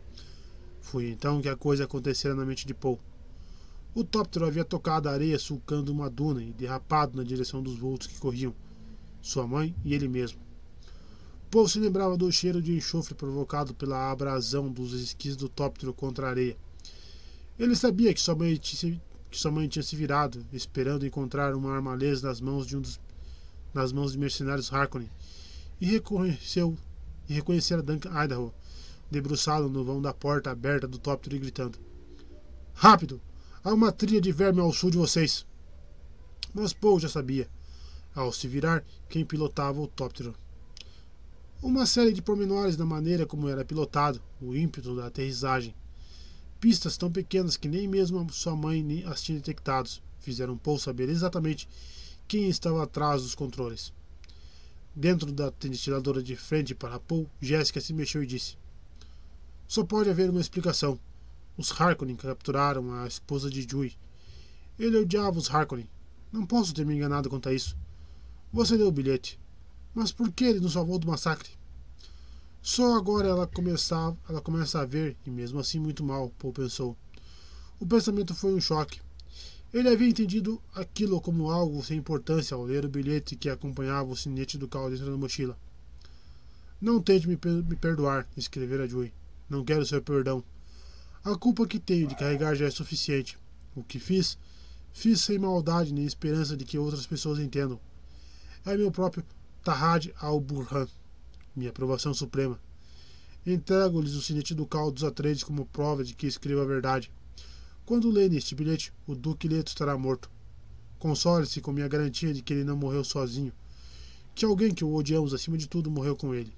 Foi 0.79 1.09
então 1.09 1.41
que 1.41 1.49
a 1.49 1.55
coisa 1.57 1.83
acontecera 1.83 2.33
na 2.33 2.45
mente 2.45 2.65
de 2.65 2.73
Paul. 2.73 2.97
O 3.93 4.05
tóptero 4.05 4.45
havia 4.45 4.63
tocado 4.63 5.09
a 5.09 5.11
areia 5.11 5.37
sulcando 5.37 5.91
uma 5.91 6.09
duna 6.09 6.41
e 6.41 6.53
derrapado 6.53 7.17
na 7.17 7.23
direção 7.23 7.61
dos 7.61 7.77
vultos 7.77 8.07
que 8.07 8.17
corriam, 8.19 8.55
sua 9.21 9.45
mãe 9.45 9.75
e 9.83 9.93
ele 9.93 10.07
mesmo. 10.07 10.39
Paul 11.51 11.67
se 11.67 11.77
lembrava 11.77 12.15
do 12.15 12.31
cheiro 12.31 12.61
de 12.61 12.73
enxofre 12.73 13.15
provocado 13.15 13.73
pela 13.73 14.09
abrasão 14.09 14.71
dos 14.71 14.93
esquis 14.93 15.35
do 15.35 15.49
tóptero 15.49 15.93
contra 15.93 16.27
a 16.27 16.29
areia 16.29 16.57
ele 17.59 17.75
sabia 17.75 18.13
que 18.13 18.21
sua 18.21 18.35
mãe 18.35 18.55
tinha, 18.55 19.01
que 19.31 19.37
sua 19.37 19.51
mãe 19.51 19.67
tinha 19.67 19.83
se 19.83 19.95
virado, 19.95 20.45
esperando 20.53 21.05
encontrar 21.05 21.55
uma 21.55 21.73
armaleza 21.73 22.27
nas 22.27 22.39
mãos 22.39 22.67
de 22.67 22.77
um 22.77 22.81
dos, 22.81 22.99
nas 23.73 23.91
mãos 23.91 24.11
de 24.11 24.19
mercenários 24.19 24.71
Harkonnen, 24.71 25.09
e 25.81 25.85
reconheceu 25.85 26.77
e 27.27 27.33
reconhecera 27.33 27.81
Duncan 27.81 28.11
Idaho, 28.23 28.53
debruçado 29.09 29.69
no 29.69 29.83
vão 29.83 30.01
da 30.01 30.13
porta 30.13 30.51
aberta 30.51 30.87
do 30.87 30.97
tóptero 30.97 31.35
e 31.35 31.39
gritando: 31.39 31.79
Rápido! 32.73 33.21
Há 33.63 33.73
uma 33.73 33.91
trilha 33.91 34.21
de 34.21 34.31
verme 34.31 34.61
ao 34.61 34.71
sul 34.71 34.91
de 34.91 34.97
vocês! 34.97 35.45
Mas 36.53 36.73
Paul 36.73 36.99
já 36.99 37.09
sabia, 37.09 37.49
ao 38.15 38.31
se 38.31 38.47
virar, 38.47 38.83
quem 39.09 39.25
pilotava 39.25 39.81
o 39.81 39.87
tóptero. 39.87 40.33
Uma 41.61 41.85
série 41.85 42.13
de 42.13 42.21
pormenores 42.21 42.77
da 42.77 42.85
maneira 42.85 43.25
como 43.25 43.49
era 43.49 43.65
pilotado, 43.65 44.21
o 44.39 44.55
ímpeto 44.55 44.95
da 44.95 45.07
aterrissagem, 45.07 45.75
Pistas 46.59 46.97
tão 46.97 47.11
pequenas 47.11 47.55
que 47.55 47.67
nem 47.67 47.87
mesmo 47.87 48.31
sua 48.33 48.55
mãe 48.55 49.03
as 49.05 49.21
tinha 49.21 49.37
detectado 49.37 49.89
fizeram 50.19 50.57
Paul 50.57 50.77
saber 50.77 51.07
exatamente 51.07 51.69
quem 52.27 52.49
estava 52.49 52.83
atrás 52.83 53.21
dos 53.21 53.33
controles. 53.33 53.93
Dentro 54.93 55.31
da 55.31 55.53
ventiladora 55.57 56.21
de 56.21 56.35
frente 56.35 56.75
para 56.75 56.99
Paul, 56.99 57.29
Jéssica 57.39 57.79
se 57.79 57.93
mexeu 57.93 58.23
e 58.23 58.27
disse: 58.27 58.57
Só 59.67 59.83
pode 59.85 60.09
haver 60.09 60.29
uma 60.29 60.41
explicação. 60.41 60.99
Os 61.55 61.71
Harkonnen 61.71 62.15
capturaram 62.15 62.91
a 62.93 63.07
esposa 63.07 63.49
de 63.49 63.65
Jui. 63.69 63.95
Ele 64.77 64.97
odiava 64.97 65.37
os 65.37 65.49
Harkonnen. 65.49 65.89
Não 66.31 66.45
posso 66.45 66.73
ter 66.73 66.85
me 66.85 66.95
enganado 66.95 67.29
quanto 67.29 67.47
a 67.49 67.53
isso. 67.53 67.77
Você 68.51 68.77
deu 68.77 68.87
o 68.87 68.91
bilhete. 68.91 69.39
Mas 69.93 70.11
por 70.11 70.31
que 70.31 70.43
ele 70.43 70.59
nos 70.59 70.73
salvou 70.73 70.99
do 70.99 71.07
massacre? 71.07 71.49
Só 72.69 72.97
agora 72.97 73.29
ela, 73.29 73.47
começa, 73.47 74.13
ela 74.27 74.41
começa 74.41 74.81
a 74.81 74.85
ver, 74.85 75.15
e 75.25 75.29
mesmo 75.29 75.57
assim 75.57 75.79
muito 75.79 76.03
mal, 76.03 76.29
Paul 76.37 76.51
pensou. 76.51 76.97
O 77.79 77.87
pensamento 77.87 78.35
foi 78.35 78.53
um 78.53 78.59
choque. 78.59 78.99
Ele 79.73 79.87
havia 79.87 80.09
entendido 80.09 80.61
aquilo 80.75 81.21
como 81.21 81.49
algo 81.49 81.81
sem 81.81 81.97
importância 81.97 82.55
ao 82.55 82.65
ler 82.65 82.83
o 82.83 82.89
bilhete 82.89 83.37
que 83.37 83.49
acompanhava 83.49 84.11
o 84.11 84.17
sinete 84.17 84.57
do 84.57 84.67
carro 84.67 84.89
dentro 84.89 85.09
da 85.09 85.15
mochila. 85.15 85.57
Não 86.81 87.01
tente 87.01 87.25
me, 87.25 87.39
me 87.41 87.77
perdoar, 87.77 88.27
escrevera 88.35 88.85
Joey. 88.85 89.13
Não 89.49 89.63
quero 89.63 89.85
seu 89.85 90.01
perdão. 90.01 90.43
A 91.23 91.37
culpa 91.37 91.65
que 91.65 91.79
tenho 91.79 92.05
de 92.05 92.17
carregar 92.17 92.53
já 92.53 92.65
é 92.65 92.69
suficiente. 92.69 93.39
O 93.77 93.81
que 93.81 93.97
fiz, 93.97 94.37
fiz 94.91 95.21
sem 95.21 95.39
maldade 95.39 95.93
nem 95.93 96.03
esperança 96.03 96.57
de 96.57 96.65
que 96.65 96.77
outras 96.77 97.07
pessoas 97.07 97.39
entendam. 97.39 97.79
É 98.65 98.75
meu 98.75 98.91
próprio 98.91 99.23
Tahad 99.63 100.13
al-Burhan 100.19 100.89
minha 101.57 101.71
aprovação 101.71 102.13
suprema. 102.13 102.59
Entrego-lhes 103.45 104.13
o 104.13 104.21
sinete 104.21 104.53
ducal 104.53 104.91
dos 104.91 105.03
Atreides 105.03 105.43
como 105.43 105.65
prova 105.65 106.03
de 106.03 106.13
que 106.13 106.27
escrevo 106.27 106.61
a 106.61 106.65
verdade. 106.65 107.11
Quando 107.85 108.11
lerem 108.11 108.37
este 108.37 108.53
bilhete, 108.53 108.93
o 109.07 109.15
Duque 109.15 109.47
Leto 109.47 109.69
estará 109.69 109.97
morto. 109.97 110.29
Console-se 110.99 111.61
com 111.61 111.71
minha 111.71 111.87
garantia 111.87 112.33
de 112.33 112.41
que 112.41 112.53
ele 112.53 112.63
não 112.63 112.75
morreu 112.75 113.03
sozinho, 113.03 113.53
que 114.35 114.45
alguém 114.45 114.73
que 114.73 114.83
o 114.83 114.93
odiamos 114.93 115.33
acima 115.33 115.57
de 115.57 115.67
tudo 115.67 115.89
morreu 115.89 116.15
com 116.15 116.35
ele. 116.35 116.53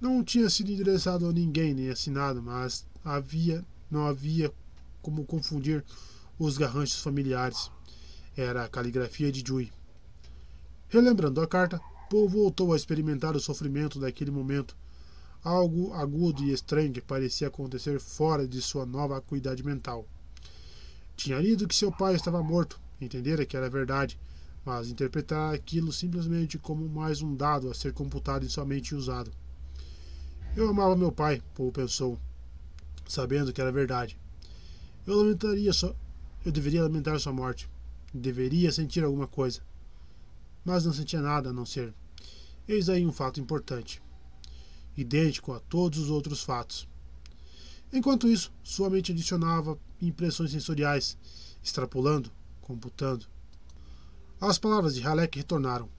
Não 0.00 0.22
tinha 0.22 0.48
sido 0.48 0.70
endereçado 0.70 1.26
a 1.26 1.32
ninguém 1.32 1.74
nem 1.74 1.90
assinado, 1.90 2.42
mas 2.42 2.86
havia, 3.04 3.64
não 3.90 4.06
havia 4.06 4.52
como 5.02 5.24
confundir 5.24 5.84
os 6.38 6.56
garranchos 6.56 7.00
familiares. 7.00 7.70
Era 8.36 8.64
a 8.64 8.68
caligrafia 8.68 9.30
de 9.30 9.42
Jui. 9.46 9.72
Relembrando 10.88 11.40
a 11.40 11.46
carta, 11.46 11.80
Paul 12.14 12.28
voltou 12.28 12.72
a 12.72 12.76
experimentar 12.76 13.34
o 13.34 13.40
sofrimento 13.40 13.98
daquele 13.98 14.30
momento, 14.30 14.76
algo 15.42 15.92
agudo 15.94 16.44
e 16.44 16.52
estranho 16.52 16.92
que 16.92 17.00
parecia 17.00 17.48
acontecer 17.48 17.98
fora 17.98 18.46
de 18.46 18.62
sua 18.62 18.86
nova 18.86 19.16
acuidade 19.16 19.64
mental. 19.64 20.06
Tinha 21.16 21.40
lido 21.40 21.66
que 21.66 21.74
seu 21.74 21.90
pai 21.90 22.14
estava 22.14 22.40
morto, 22.40 22.80
entendera 23.00 23.44
que 23.44 23.56
era 23.56 23.68
verdade, 23.68 24.16
mas 24.64 24.88
interpretara 24.88 25.56
aquilo 25.56 25.92
simplesmente 25.92 26.56
como 26.56 26.88
mais 26.88 27.20
um 27.20 27.34
dado 27.34 27.68
a 27.68 27.74
ser 27.74 27.92
computado 27.92 28.46
em 28.46 28.48
sua 28.48 28.64
mente 28.64 28.90
e 28.90 28.94
usado. 28.94 29.32
Eu 30.54 30.68
amava 30.68 30.94
meu 30.94 31.10
pai, 31.10 31.42
Paul 31.52 31.72
pensou, 31.72 32.16
sabendo 33.08 33.52
que 33.52 33.60
era 33.60 33.72
verdade. 33.72 34.16
Eu 35.04 35.16
lamentaria 35.16 35.72
só, 35.72 35.92
eu 36.46 36.52
deveria 36.52 36.84
lamentar 36.84 37.18
sua 37.18 37.32
morte. 37.32 37.68
Deveria 38.14 38.70
sentir 38.70 39.02
alguma 39.02 39.26
coisa. 39.26 39.60
Mas 40.64 40.84
não 40.84 40.92
sentia 40.92 41.20
nada 41.20 41.50
a 41.50 41.52
não 41.52 41.66
ser 41.66 41.92
Eis 42.66 42.88
aí 42.88 43.04
um 43.04 43.12
fato 43.12 43.38
importante, 43.38 44.02
idêntico 44.96 45.52
a 45.52 45.60
todos 45.60 45.98
os 45.98 46.08
outros 46.08 46.42
fatos. 46.42 46.88
Enquanto 47.92 48.26
isso, 48.26 48.50
sua 48.62 48.88
mente 48.88 49.12
adicionava 49.12 49.78
impressões 50.00 50.50
sensoriais, 50.50 51.18
extrapolando, 51.62 52.32
computando. 52.62 53.26
As 54.40 54.58
palavras 54.58 54.94
de 54.94 55.06
Halek 55.06 55.36
retornaram. 55.36 55.90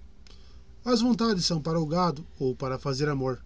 As 0.83 1.01
vontades 1.01 1.45
são 1.45 1.61
para 1.61 1.79
o 1.79 1.85
gado 1.85 2.25
ou 2.39 2.55
para 2.55 2.79
fazer 2.79 3.09
amor. 3.09 3.45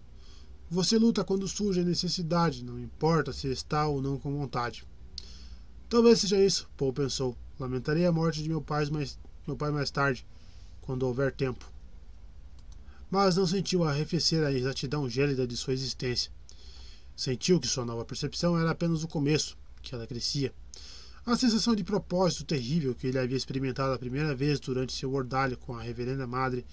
Você 0.70 0.96
luta 0.96 1.22
quando 1.22 1.46
surge 1.46 1.80
a 1.80 1.84
necessidade, 1.84 2.64
não 2.64 2.80
importa 2.80 3.34
se 3.34 3.48
está 3.48 3.86
ou 3.86 4.00
não 4.00 4.18
com 4.18 4.34
vontade. 4.34 4.86
Talvez 5.90 6.20
seja 6.20 6.42
isso, 6.42 6.70
Paul 6.74 6.94
pensou. 6.94 7.36
Lamentarei 7.58 8.06
a 8.06 8.12
morte 8.12 8.42
de 8.42 8.48
meu 8.48 8.62
pai 8.62 8.88
mais, 8.88 9.18
meu 9.46 9.56
pai 9.56 9.70
mais 9.70 9.90
tarde, 9.90 10.26
quando 10.80 11.02
houver 11.02 11.32
tempo 11.32 11.70
mas 13.10 13.36
não 13.36 13.46
sentiu 13.46 13.84
arrefecer 13.84 14.44
a 14.44 14.52
exatidão 14.52 15.08
gélida 15.08 15.46
de 15.46 15.56
sua 15.56 15.74
existência. 15.74 16.30
Sentiu 17.16 17.58
que 17.58 17.66
sua 17.66 17.84
nova 17.84 18.04
percepção 18.04 18.58
era 18.58 18.70
apenas 18.70 19.02
o 19.02 19.08
começo, 19.08 19.58
que 19.82 19.94
ela 19.94 20.06
crescia. 20.06 20.54
A 21.26 21.36
sensação 21.36 21.74
de 21.74 21.84
propósito 21.84 22.44
terrível 22.44 22.94
que 22.94 23.06
ele 23.06 23.18
havia 23.18 23.36
experimentado 23.36 23.92
a 23.92 23.98
primeira 23.98 24.34
vez 24.34 24.58
durante 24.58 24.92
seu 24.92 25.12
ordalho 25.12 25.58
com 25.58 25.74
a 25.74 25.82
reverenda 25.82 26.26
madre 26.26 26.64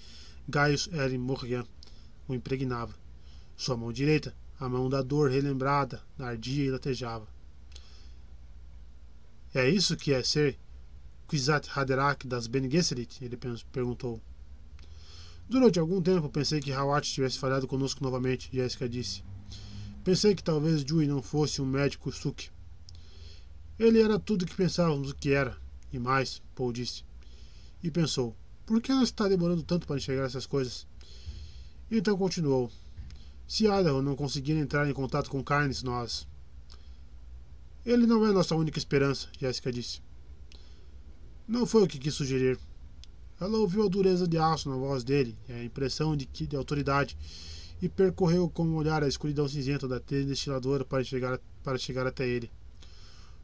Gaius 0.48 0.88
Erin 0.92 1.18
Morgan 1.18 1.66
o 2.26 2.34
impregnava. 2.34 2.94
Sua 3.56 3.76
mão 3.76 3.92
direita, 3.92 4.34
a 4.58 4.68
mão 4.68 4.88
da 4.88 5.02
dor 5.02 5.30
relembrada, 5.30 6.02
ardia 6.18 6.64
e 6.64 6.70
latejava. 6.70 7.26
É 9.52 9.68
isso 9.68 9.96
que 9.96 10.12
é 10.12 10.22
ser 10.22 10.58
Kwisatz 11.26 11.76
Haderach 11.76 12.26
das 12.26 12.46
Bene 12.46 12.70
Gesserit? 12.70 13.22
Ele 13.22 13.36
perguntou. 13.72 14.20
Durante 15.48 15.78
algum 15.78 16.02
tempo 16.02 16.28
pensei 16.28 16.60
que 16.60 16.72
Hawat 16.72 17.10
tivesse 17.10 17.38
falhado 17.38 17.66
conosco 17.66 18.04
novamente, 18.04 18.50
Jessica 18.52 18.86
disse. 18.86 19.24
Pensei 20.04 20.34
que 20.34 20.44
talvez 20.44 20.84
Dewey 20.84 21.06
não 21.06 21.22
fosse 21.22 21.62
um 21.62 21.66
médico 21.66 22.12
Suk. 22.12 22.50
Ele 23.78 24.02
era 24.02 24.18
tudo 24.18 24.42
o 24.42 24.46
que 24.46 24.54
pensávamos 24.54 25.14
que 25.14 25.30
era, 25.30 25.56
e 25.90 25.98
mais, 25.98 26.42
Paul 26.54 26.70
disse. 26.70 27.02
E 27.82 27.90
pensou, 27.90 28.36
por 28.66 28.82
que 28.82 28.92
ela 28.92 29.02
está 29.02 29.26
demorando 29.26 29.62
tanto 29.62 29.86
para 29.86 29.96
enxergar 29.96 30.24
essas 30.24 30.44
coisas? 30.44 30.86
Então 31.90 32.18
continuou. 32.18 32.70
Se 33.46 33.64
Idaho 33.64 34.02
não 34.02 34.14
conseguir 34.14 34.52
entrar 34.52 34.86
em 34.86 34.92
contato 34.92 35.30
com 35.30 35.42
Carnes, 35.42 35.82
nós. 35.82 36.28
Ele 37.86 38.06
não 38.06 38.26
é 38.26 38.32
nossa 38.32 38.54
única 38.54 38.78
esperança, 38.78 39.28
Jessica 39.38 39.72
disse. 39.72 40.02
Não 41.46 41.64
foi 41.64 41.84
o 41.84 41.88
que 41.88 41.98
quis 41.98 42.12
sugerir. 42.12 42.58
Ela 43.40 43.58
ouviu 43.58 43.84
a 43.84 43.88
dureza 43.88 44.26
de 44.26 44.36
aço 44.36 44.68
na 44.68 44.76
voz 44.76 45.04
dele 45.04 45.36
a 45.48 45.62
impressão 45.62 46.16
de, 46.16 46.26
que, 46.26 46.46
de 46.46 46.56
autoridade 46.56 47.16
e 47.80 47.88
percorreu 47.88 48.48
com 48.50 48.64
um 48.64 48.74
olhar 48.74 49.04
a 49.04 49.08
escuridão 49.08 49.46
cinzenta 49.46 49.86
da 49.86 49.98
destiladora 49.98 50.84
para 50.84 51.04
chegar, 51.04 51.40
para 51.62 51.78
chegar 51.78 52.06
até 52.06 52.26
ele. 52.26 52.50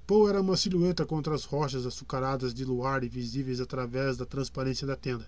Paul 0.07 0.29
era 0.29 0.41
uma 0.41 0.57
silhueta 0.57 1.07
contra 1.07 1.35
as 1.35 1.45
rochas 1.45 1.87
açucaradas 1.87 2.53
de 2.53 2.65
luar 2.65 3.05
e 3.05 3.09
visíveis 3.09 3.61
através 3.61 4.17
da 4.17 4.27
transparência 4.27 4.87
da 4.87 4.97
tenda. 4.97 5.27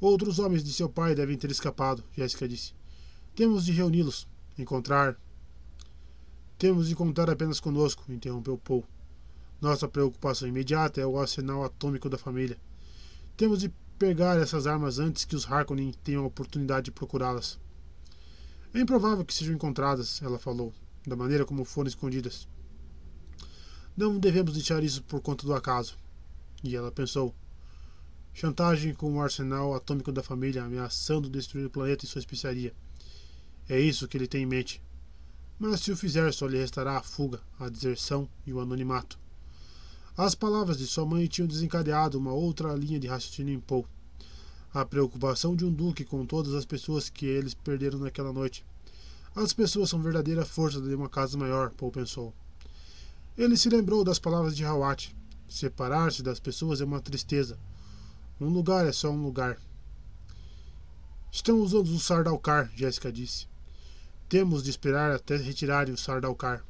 Outros 0.00 0.38
homens 0.38 0.62
de 0.62 0.72
seu 0.72 0.90
pai 0.90 1.14
devem 1.14 1.38
ter 1.38 1.50
escapado, 1.50 2.04
Jéssica 2.14 2.46
disse. 2.46 2.74
Temos 3.34 3.64
de 3.64 3.72
reuni-los, 3.72 4.28
encontrar. 4.58 5.18
Temos 6.58 6.88
de 6.88 6.94
contar 6.94 7.30
apenas 7.30 7.60
conosco, 7.60 8.04
interrompeu 8.10 8.58
Paul. 8.58 8.84
Nossa 9.60 9.88
preocupação 9.88 10.48
imediata 10.48 11.00
é 11.00 11.06
o 11.06 11.18
arsenal 11.18 11.64
atômico 11.64 12.10
da 12.10 12.18
família. 12.18 12.58
Temos 13.36 13.60
de 13.60 13.68
pegar 13.98 14.38
essas 14.38 14.66
armas 14.66 14.98
antes 14.98 15.26
que 15.26 15.36
os 15.36 15.44
Harkonnen 15.44 15.92
tenham 16.02 16.24
a 16.24 16.26
oportunidade 16.26 16.86
de 16.86 16.90
procurá-las. 16.90 17.58
É 18.72 18.80
improvável 18.80 19.26
que 19.26 19.34
sejam 19.34 19.54
encontradas, 19.54 20.22
ela 20.22 20.38
falou, 20.38 20.72
da 21.06 21.14
maneira 21.14 21.44
como 21.44 21.62
foram 21.62 21.86
escondidas. 21.86 22.48
Não 23.94 24.18
devemos 24.18 24.54
deixar 24.54 24.82
isso 24.82 25.02
por 25.02 25.20
conta 25.20 25.46
do 25.46 25.52
acaso. 25.52 25.98
E 26.64 26.74
ela 26.74 26.90
pensou. 26.90 27.34
Chantagem 28.32 28.94
com 28.94 29.14
o 29.14 29.20
arsenal 29.20 29.74
atômico 29.74 30.10
da 30.10 30.22
família 30.22 30.64
ameaçando 30.64 31.28
destruir 31.28 31.66
o 31.66 31.70
planeta 31.70 32.06
e 32.06 32.08
sua 32.08 32.20
especiaria. 32.20 32.74
É 33.68 33.78
isso 33.78 34.08
que 34.08 34.16
ele 34.16 34.26
tem 34.26 34.44
em 34.44 34.46
mente. 34.46 34.82
Mas 35.58 35.80
se 35.80 35.92
o 35.92 35.96
fizer, 35.96 36.32
só 36.32 36.46
lhe 36.46 36.56
restará 36.56 36.96
a 36.96 37.02
fuga, 37.02 37.40
a 37.58 37.68
deserção 37.68 38.28
e 38.46 38.52
o 38.52 38.60
anonimato. 38.60 39.18
As 40.18 40.34
palavras 40.34 40.78
de 40.78 40.86
sua 40.86 41.04
mãe 41.04 41.26
tinham 41.26 41.46
desencadeado 41.46 42.18
uma 42.18 42.32
outra 42.32 42.72
linha 42.74 42.98
de 42.98 43.06
raciocínio 43.06 43.52
em 43.52 43.60
Paul. 43.60 43.86
A 44.72 44.82
preocupação 44.82 45.54
de 45.54 45.62
um 45.62 45.70
duque 45.70 46.06
com 46.06 46.24
todas 46.24 46.54
as 46.54 46.64
pessoas 46.64 47.10
que 47.10 47.26
eles 47.26 47.52
perderam 47.52 47.98
naquela 47.98 48.32
noite. 48.32 48.64
As 49.34 49.52
pessoas 49.52 49.90
são 49.90 50.00
verdadeira 50.00 50.46
força 50.46 50.80
de 50.80 50.94
uma 50.94 51.10
casa 51.10 51.36
maior, 51.36 51.70
Paul 51.72 51.92
pensou. 51.92 52.32
Ele 53.36 53.58
se 53.58 53.68
lembrou 53.68 54.02
das 54.02 54.18
palavras 54.18 54.56
de 54.56 54.64
Hawat. 54.64 55.14
Separar-se 55.46 56.22
das 56.22 56.40
pessoas 56.40 56.80
é 56.80 56.86
uma 56.86 57.02
tristeza. 57.02 57.58
Um 58.40 58.48
lugar 58.48 58.86
é 58.86 58.92
só 58.92 59.10
um 59.10 59.22
lugar. 59.22 59.58
Estão 61.30 61.60
usando 61.60 61.88
o 61.88 62.00
Sardaukar, 62.00 62.72
Jéssica 62.74 63.12
disse. 63.12 63.46
Temos 64.30 64.62
de 64.62 64.70
esperar 64.70 65.12
até 65.12 65.36
retirarem 65.36 65.92
o 65.92 65.98
Sardaukar. 65.98 66.64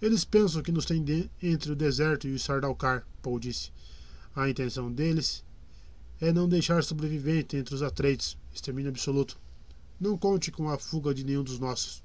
Eles 0.00 0.24
pensam 0.24 0.62
que 0.62 0.72
nos 0.72 0.84
tem 0.84 1.30
entre 1.42 1.72
o 1.72 1.76
deserto 1.76 2.28
e 2.28 2.34
o 2.34 2.38
Sardaukar, 2.38 3.06
Paul 3.22 3.38
disse. 3.38 3.72
A 4.34 4.48
intenção 4.48 4.92
deles 4.92 5.42
é 6.20 6.32
não 6.32 6.48
deixar 6.48 6.84
sobrevivente 6.84 7.56
entre 7.56 7.74
os 7.74 7.82
Atreides, 7.82 8.36
extermínio 8.52 8.90
absoluto. 8.90 9.38
Não 9.98 10.18
conte 10.18 10.50
com 10.50 10.68
a 10.68 10.78
fuga 10.78 11.14
de 11.14 11.24
nenhum 11.24 11.42
dos 11.42 11.58
nossos. 11.58 12.04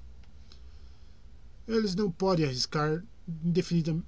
Eles 1.67 1.93
não 1.93 2.09
podem 2.09 2.45
arriscar 2.45 3.03
indefinidamente. 3.43 4.07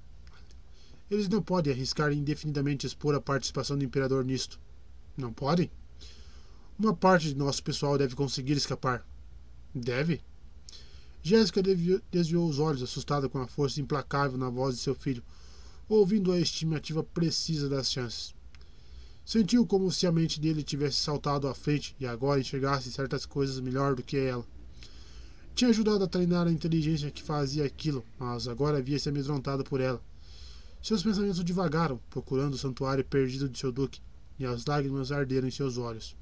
Eles 1.10 1.28
não 1.28 1.42
podem 1.42 1.72
arriscar 1.72 2.12
indefinidamente 2.12 2.86
expor 2.86 3.14
a 3.14 3.20
participação 3.20 3.76
do 3.76 3.84
imperador 3.84 4.24
nisto. 4.24 4.58
Não 5.16 5.32
podem? 5.32 5.70
Uma 6.78 6.94
parte 6.94 7.28
de 7.28 7.36
nosso 7.36 7.62
pessoal 7.62 7.98
deve 7.98 8.16
conseguir 8.16 8.54
escapar. 8.54 9.06
Deve? 9.74 10.22
Jéssica 11.26 11.62
desviou 12.12 12.46
os 12.46 12.58
olhos, 12.58 12.82
assustada 12.82 13.30
com 13.30 13.38
a 13.38 13.46
força 13.46 13.80
implacável 13.80 14.36
na 14.36 14.50
voz 14.50 14.76
de 14.76 14.82
seu 14.82 14.94
filho, 14.94 15.22
ouvindo 15.88 16.30
a 16.30 16.38
estimativa 16.38 17.02
precisa 17.02 17.66
das 17.66 17.90
chances. 17.90 18.34
Sentiu 19.24 19.66
como 19.66 19.90
se 19.90 20.06
a 20.06 20.12
mente 20.12 20.38
dele 20.38 20.62
tivesse 20.62 20.98
saltado 20.98 21.48
à 21.48 21.54
frente 21.54 21.96
e 21.98 22.04
agora 22.04 22.40
enxergasse 22.40 22.92
certas 22.92 23.24
coisas 23.24 23.58
melhor 23.58 23.94
do 23.94 24.02
que 24.02 24.18
ela. 24.18 24.44
Tinha 25.54 25.70
ajudado 25.70 26.04
a 26.04 26.06
treinar 26.06 26.46
a 26.46 26.52
inteligência 26.52 27.10
que 27.10 27.22
fazia 27.22 27.64
aquilo, 27.64 28.04
mas 28.18 28.46
agora 28.46 28.76
havia 28.76 28.98
se 28.98 29.08
amedrontado 29.08 29.64
por 29.64 29.80
ela. 29.80 30.02
Seus 30.82 31.02
pensamentos 31.02 31.42
divagaram, 31.42 31.98
procurando 32.10 32.52
o 32.52 32.58
santuário 32.58 33.02
perdido 33.02 33.48
de 33.48 33.58
seu 33.58 33.72
duque, 33.72 33.98
e 34.38 34.44
as 34.44 34.66
lágrimas 34.66 35.10
arderam 35.10 35.48
em 35.48 35.50
seus 35.50 35.78
olhos. 35.78 36.14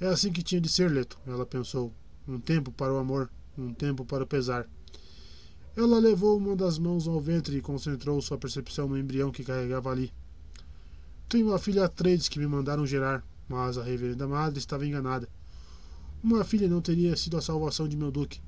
É 0.00 0.06
assim 0.06 0.32
que 0.32 0.42
tinha 0.42 0.62
de 0.62 0.68
ser, 0.70 0.90
Leto, 0.90 1.18
ela 1.26 1.44
pensou, 1.44 1.92
um 2.26 2.38
tempo 2.38 2.72
para 2.72 2.92
o 2.92 2.98
amor, 2.98 3.30
um 3.56 3.72
tempo 3.72 4.04
para 4.04 4.24
o 4.24 4.26
pesar. 4.26 4.66
Ela 5.76 5.98
levou 5.98 6.36
uma 6.36 6.54
das 6.54 6.78
mãos 6.78 7.08
ao 7.08 7.20
ventre 7.20 7.56
e 7.56 7.60
concentrou 7.60 8.20
sua 8.22 8.38
percepção 8.38 8.88
no 8.88 8.98
embrião 8.98 9.30
que 9.30 9.44
carregava 9.44 9.90
ali. 9.90 10.12
Tenho 11.28 11.48
uma 11.48 11.58
filha 11.58 11.84
Atreides 11.84 12.28
que 12.28 12.38
me 12.38 12.46
mandaram 12.46 12.86
gerar, 12.86 13.24
mas 13.48 13.76
a 13.76 13.82
reverenda 13.82 14.28
madre 14.28 14.58
estava 14.58 14.86
enganada. 14.86 15.28
Uma 16.22 16.44
filha 16.44 16.68
não 16.68 16.80
teria 16.80 17.16
sido 17.16 17.36
a 17.36 17.42
salvação 17.42 17.88
de 17.88 17.96
meu 17.96 18.10
duque. 18.10 18.40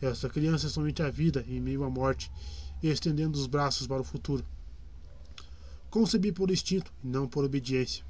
Esta 0.00 0.28
criança 0.28 0.66
é 0.66 0.70
somente 0.70 1.02
a 1.02 1.10
vida 1.10 1.44
em 1.48 1.60
meio 1.60 1.82
à 1.82 1.90
morte, 1.90 2.30
estendendo 2.82 3.38
os 3.38 3.46
braços 3.46 3.86
para 3.86 4.02
o 4.02 4.04
futuro. 4.04 4.44
Concebi 5.90 6.30
por 6.30 6.50
instinto 6.50 6.92
e 7.02 7.06
não 7.06 7.26
por 7.26 7.44
obediência. 7.44 8.04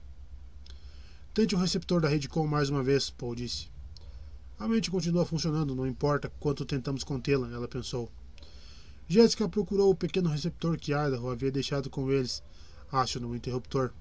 Tente 1.32 1.54
o 1.54 1.58
receptor 1.58 2.00
da 2.00 2.08
rede 2.08 2.28
com 2.28 2.46
mais 2.46 2.68
uma 2.68 2.82
vez, 2.82 3.10
Paul 3.10 3.34
disse. 3.34 3.75
A 4.58 4.66
mente 4.66 4.90
continua 4.90 5.26
funcionando, 5.26 5.74
não 5.74 5.86
importa 5.86 6.32
quanto 6.40 6.64
tentamos 6.64 7.04
contê-la, 7.04 7.50
ela 7.52 7.68
pensou. 7.68 8.10
Jéssica 9.06 9.48
procurou 9.48 9.90
o 9.90 9.94
pequeno 9.94 10.30
receptor 10.30 10.78
que 10.78 10.92
Idaho 10.92 11.28
havia 11.28 11.52
deixado 11.52 11.90
com 11.90 12.10
eles, 12.10 12.42
acho 12.90 13.20
no 13.20 13.36
interruptor. 13.36 13.92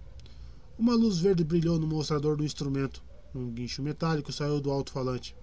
Uma 0.79 0.95
luz 0.95 1.19
verde 1.19 1.43
brilhou 1.43 1.77
no 1.77 1.85
mostrador 1.85 2.37
do 2.37 2.45
instrumento. 2.45 3.03
Um 3.33 3.51
guincho 3.51 3.83
metálico 3.83 4.31
saiu 4.31 4.61
do 4.61 4.71
alto-falante. 4.71 5.35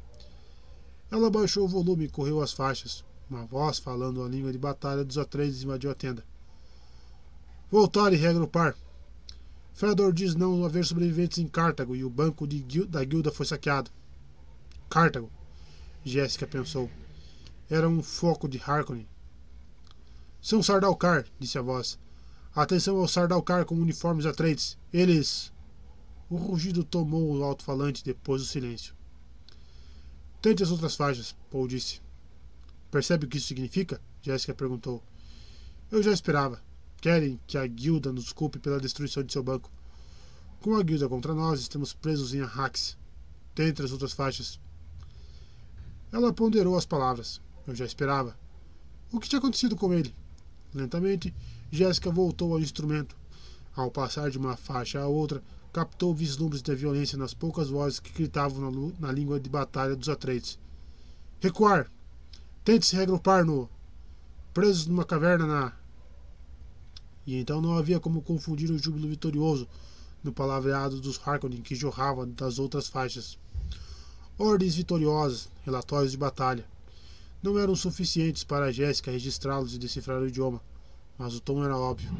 Ela 1.10 1.30
baixou 1.30 1.64
o 1.64 1.68
volume 1.68 2.06
e 2.06 2.08
correu 2.08 2.40
as 2.40 2.52
faixas. 2.52 3.04
Uma 3.28 3.44
voz 3.44 3.78
falando 3.78 4.22
a 4.22 4.28
língua 4.28 4.50
de 4.50 4.58
batalha 4.58 5.04
dos 5.04 5.18
Atreides 5.18 5.62
invadiu 5.62 5.90
a 5.90 5.94
tenda. 5.94 6.24
Voltar 7.70 8.12
e 8.12 8.16
regrupar. 8.16 8.74
Fedor 9.74 10.12
diz 10.12 10.34
não 10.34 10.64
haver 10.64 10.84
sobreviventes 10.84 11.38
em 11.38 11.46
Cartago 11.46 11.94
e 11.94 12.02
o 12.02 12.10
banco 12.10 12.46
da 12.88 13.04
guilda 13.04 13.30
foi 13.30 13.46
saqueado. 13.46 13.90
Cartago. 14.92 15.32
Jéssica 16.04 16.46
pensou. 16.46 16.90
Era 17.70 17.88
um 17.88 18.02
foco 18.02 18.46
de 18.46 18.60
Harkonnen. 18.62 19.08
São 20.38 20.62
Sardaukar, 20.62 21.24
disse 21.40 21.56
a 21.56 21.62
voz. 21.62 21.98
Atenção 22.54 22.98
ao 22.98 23.08
Sardaukar 23.08 23.64
com 23.64 23.74
uniformes 23.74 24.26
Atreides. 24.26 24.76
Eles. 24.92 25.50
O 26.28 26.36
rugido 26.36 26.84
tomou 26.84 27.34
o 27.34 27.42
alto-falante 27.42 28.04
depois 28.04 28.42
do 28.42 28.48
silêncio. 28.48 28.94
Tente 30.42 30.62
as 30.62 30.70
outras 30.70 30.94
faixas, 30.94 31.34
Paul 31.50 31.66
disse. 31.66 32.02
Percebe 32.90 33.24
o 33.24 33.28
que 33.30 33.38
isso 33.38 33.46
significa? 33.46 33.98
Jéssica 34.20 34.52
perguntou. 34.52 35.02
Eu 35.90 36.02
já 36.02 36.12
esperava. 36.12 36.62
Querem 37.00 37.40
que 37.46 37.56
a 37.56 37.66
guilda 37.66 38.12
nos 38.12 38.30
culpe 38.30 38.58
pela 38.58 38.78
destruição 38.78 39.22
de 39.22 39.32
seu 39.32 39.42
banco. 39.42 39.72
Com 40.60 40.76
a 40.76 40.82
guilda 40.82 41.08
contra 41.08 41.32
nós, 41.32 41.60
estamos 41.60 41.94
presos 41.94 42.34
em 42.34 42.42
Arrax. 42.42 42.98
Tente 43.54 43.80
as 43.80 43.90
outras 43.90 44.12
faixas. 44.12 44.60
Ela 46.12 46.32
ponderou 46.32 46.76
as 46.76 46.84
palavras. 46.84 47.40
Eu 47.66 47.74
já 47.74 47.86
esperava. 47.86 48.36
O 49.10 49.18
que 49.18 49.28
tinha 49.28 49.38
acontecido 49.38 49.74
com 49.74 49.94
ele? 49.94 50.14
Lentamente, 50.74 51.34
Jéssica 51.70 52.10
voltou 52.10 52.52
ao 52.52 52.60
instrumento. 52.60 53.16
Ao 53.74 53.90
passar 53.90 54.30
de 54.30 54.36
uma 54.36 54.54
faixa 54.54 55.00
à 55.00 55.06
outra, 55.06 55.42
captou 55.72 56.14
vislumbres 56.14 56.60
da 56.60 56.74
violência 56.74 57.16
nas 57.16 57.32
poucas 57.32 57.70
vozes 57.70 57.98
que 57.98 58.12
gritavam 58.12 58.70
na, 58.70 58.92
na 59.00 59.12
língua 59.12 59.40
de 59.40 59.48
batalha 59.48 59.96
dos 59.96 60.10
Atreides. 60.10 60.58
Recuar! 61.40 61.90
Tente 62.62 62.86
se 62.86 62.94
regrupar 62.94 63.44
no. 63.44 63.68
presos 64.52 64.86
numa 64.86 65.04
caverna 65.04 65.46
na. 65.46 65.72
E 67.26 67.36
então 67.36 67.60
não 67.60 67.76
havia 67.76 67.98
como 67.98 68.20
confundir 68.20 68.70
o 68.70 68.78
júbilo 68.78 69.08
vitorioso 69.08 69.66
no 70.22 70.32
palavreado 70.32 71.00
dos 71.00 71.18
Harkonnen 71.26 71.62
que 71.62 71.74
jorrava 71.74 72.26
das 72.26 72.58
outras 72.58 72.86
faixas. 72.86 73.38
Ordens 74.38 74.74
vitoriosas, 74.74 75.50
relatórios 75.62 76.12
de 76.12 76.16
batalha. 76.16 76.64
Não 77.42 77.58
eram 77.58 77.76
suficientes 77.76 78.42
para 78.42 78.72
Jéssica 78.72 79.10
registrá-los 79.10 79.74
e 79.74 79.78
decifrar 79.78 80.22
o 80.22 80.26
idioma, 80.26 80.60
mas 81.18 81.34
o 81.34 81.40
tom 81.40 81.62
era 81.62 81.76
óbvio. 81.76 82.10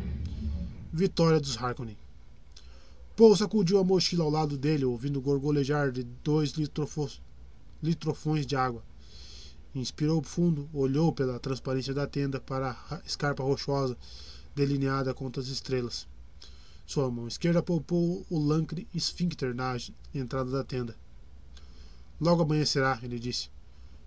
Vitória 0.93 1.41
dos 1.41 1.57
Harkonnen. 1.57 1.97
Paul 3.17 3.35
sacudiu 3.35 3.79
a 3.79 3.85
mochila 3.85 4.25
ao 4.25 4.31
lado 4.31 4.59
dele, 4.59 4.85
ouvindo 4.85 5.23
gorgolejar 5.23 5.91
de 5.91 6.03
dois 6.03 6.53
litrofões 7.83 8.47
de 8.47 8.57
água. 8.57 8.83
Inspirou 9.75 10.23
fundo, 10.23 10.69
olhou 10.75 11.13
pela 11.13 11.41
transparência 11.41 11.95
da 11.95 12.07
tenda 12.07 12.39
para 12.39 12.77
a 12.91 13.01
escarpa 13.07 13.43
rochosa 13.43 13.97
delineada 14.55 15.15
contra 15.15 15.41
as 15.41 15.49
estrelas. 15.49 16.07
Sua 16.85 17.11
mão 17.11 17.27
esquerda 17.27 17.63
poupou 17.63 18.27
o 18.29 18.39
lancre 18.39 18.87
esfíncter 18.95 19.55
na 19.55 19.77
entrada 20.15 20.51
da 20.51 20.63
tenda. 20.63 20.95
Logo 22.23 22.45
amanhecerá, 22.45 23.01
ele 23.03 23.19
disse. 23.19 23.51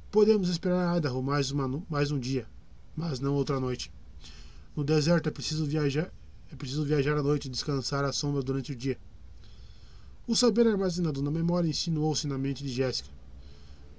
Podemos 0.10 0.48
esperar 0.48 0.96
Idaho 0.96 1.22
mais, 1.22 1.52
uma, 1.52 1.84
mais 1.90 2.12
um 2.12 2.18
dia, 2.18 2.48
mas 2.96 3.20
não 3.20 3.34
outra 3.34 3.60
noite. 3.60 3.92
No 4.74 4.86
deserto 4.86 5.28
é 5.28 5.32
preciso 5.34 5.66
viajar, 5.66 6.10
é 6.50 6.56
preciso 6.56 6.86
viajar 6.86 7.18
à 7.18 7.22
noite 7.22 7.50
e 7.50 7.52
descansar 7.52 8.06
à 8.06 8.14
sombra 8.14 8.42
durante 8.42 8.72
o 8.72 8.76
dia. 8.76 8.98
O 10.26 10.34
saber 10.34 10.66
armazenado 10.66 11.22
na 11.22 11.30
memória 11.30 11.68
insinuou-se 11.68 12.26
na 12.26 12.38
mente 12.38 12.64
de 12.64 12.70
Jéssica. 12.70 13.10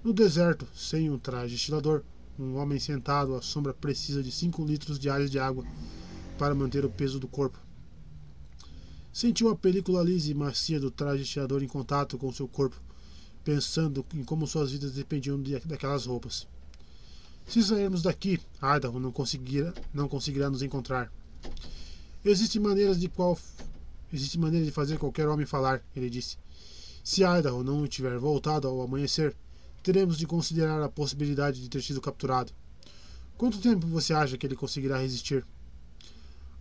No 0.03 0.15
deserto, 0.15 0.67
sem 0.75 1.11
um 1.11 1.19
traje 1.19 1.57
estilador, 1.57 2.03
um 2.39 2.57
homem 2.57 2.79
sentado 2.79 3.35
à 3.35 3.43
sombra 3.43 3.75
precisa 3.75 4.23
de 4.23 4.33
cinco 4.33 4.65
litros 4.65 4.99
diários 4.99 5.31
de 5.31 5.39
água 5.39 5.63
para 6.39 6.55
manter 6.55 6.87
o 6.87 6.91
peso 6.91 7.21
do 7.21 7.29
corpo. 7.29 7.59
Sentiu 9.13 9.51
a 9.51 9.57
película 9.57 10.03
lisa 10.03 10.31
e 10.31 10.35
macia 10.35 10.81
do 10.81 10.91
traje 10.91 11.25
estilador 11.25 11.63
em 11.63 11.69
contato 11.69 12.17
com 12.17 12.33
seu 12.33 12.49
corpo 12.49 12.86
pensando 13.47 14.05
em 14.13 14.25
como 14.25 14.45
suas 14.45 14.73
vidas 14.73 14.91
dependiam 14.91 15.41
de, 15.41 15.57
daquelas 15.61 16.05
roupas. 16.05 16.49
Se 17.47 17.63
sairmos 17.63 18.03
daqui, 18.03 18.41
Idaho 18.61 18.99
não 18.99 19.13
conseguirá, 19.13 19.73
não 19.95 20.09
conseguirá 20.09 20.51
nos 20.51 20.63
encontrar. 20.63 21.13
Existem 22.25 22.61
maneiras 22.61 22.99
de 22.99 23.09
qual 23.09 23.39
existe 24.13 24.37
maneira 24.37 24.67
de 24.67 24.73
fazer 24.73 24.99
qualquer 24.99 25.29
homem 25.29 25.47
falar, 25.47 25.81
ele 25.95 26.11
disse. 26.11 26.37
Se 27.05 27.23
Idaho 27.23 27.63
não 27.63 27.87
tiver 27.87 28.19
voltado 28.19 28.67
ao 28.67 28.83
amanhecer, 28.83 29.33
teremos 29.81 30.19
de 30.19 30.27
considerar 30.27 30.83
a 30.83 30.89
possibilidade 30.89 31.63
de 31.63 31.71
ter 31.71 31.81
sido 31.85 32.01
capturado. 32.01 32.53
Quanto 33.39 33.61
tempo 33.61 33.87
você 33.87 34.13
acha 34.13 34.37
que 34.37 34.45
ele 34.45 34.57
conseguirá 34.57 34.99
resistir? 34.99 35.47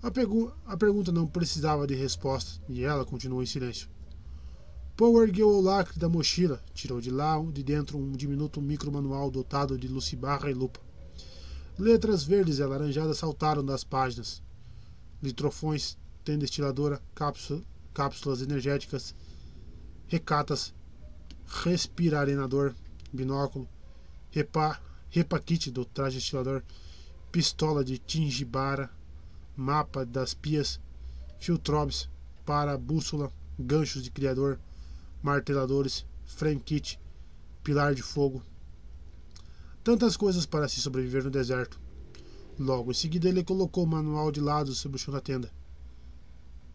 A, 0.03 0.09
a 0.71 0.77
pergunta 0.77 1.11
não 1.11 1.25
precisava 1.25 1.87
de 1.87 1.95
resposta 1.95 2.61
e 2.69 2.83
ela 2.83 3.03
continuou 3.03 3.41
em 3.41 3.47
silêncio. 3.47 3.94
Paul 4.97 5.21
ergueu 5.21 5.49
o 5.49 5.59
lacre 5.59 5.99
da 5.99 6.07
mochila, 6.07 6.63
tirou 6.73 7.01
de 7.01 7.11
lá 7.11 7.35
de 7.51 7.61
dentro 7.61 7.97
um 7.97 8.13
diminuto 8.13 8.61
micromanual 8.61 9.29
dotado 9.29 9.77
de 9.77 9.89
lucibarra 9.89 10.49
e 10.49 10.53
lupa. 10.53 10.79
Letras 11.77 12.23
verdes 12.23 12.59
e 12.59 12.63
alaranjadas 12.63 13.17
saltaram 13.17 13.63
das 13.63 13.83
páginas. 13.83 14.41
Litrofões, 15.21 15.97
tenda 16.23 16.39
destiladora, 16.39 17.01
cápsula, 17.13 17.61
cápsulas 17.93 18.41
energéticas, 18.41 19.13
recatas, 20.07 20.73
respirarenador, 21.45 22.73
binóculo, 23.11 23.67
repa, 24.31 24.79
repaquite 25.09 25.71
do 25.71 25.83
traje 25.83 26.19
destilador, 26.19 26.63
pistola 27.33 27.83
de 27.83 27.97
tingibara, 27.97 28.89
mapa 29.57 30.05
das 30.05 30.33
pias, 30.33 30.79
filtrobes 31.37 32.09
para 32.45 32.77
bússola, 32.77 33.29
ganchos 33.59 34.01
de 34.01 34.09
criador, 34.09 34.57
marteladores, 35.25 36.05
frame 36.23 36.59
kit, 36.59 36.99
pilar 37.63 37.95
de 37.95 38.03
fogo. 38.03 38.43
Tantas 39.83 40.15
coisas 40.15 40.45
para 40.45 40.69
se 40.69 40.79
sobreviver 40.79 41.23
no 41.23 41.31
deserto. 41.31 41.79
Logo 42.59 42.91
em 42.91 42.93
seguida 42.93 43.27
ele 43.27 43.43
colocou 43.43 43.85
o 43.85 43.87
manual 43.87 44.31
de 44.31 44.39
lado 44.39 44.75
sobre 44.75 44.97
o 44.97 44.99
chão 44.99 45.11
da 45.11 45.19
tenda. 45.19 45.51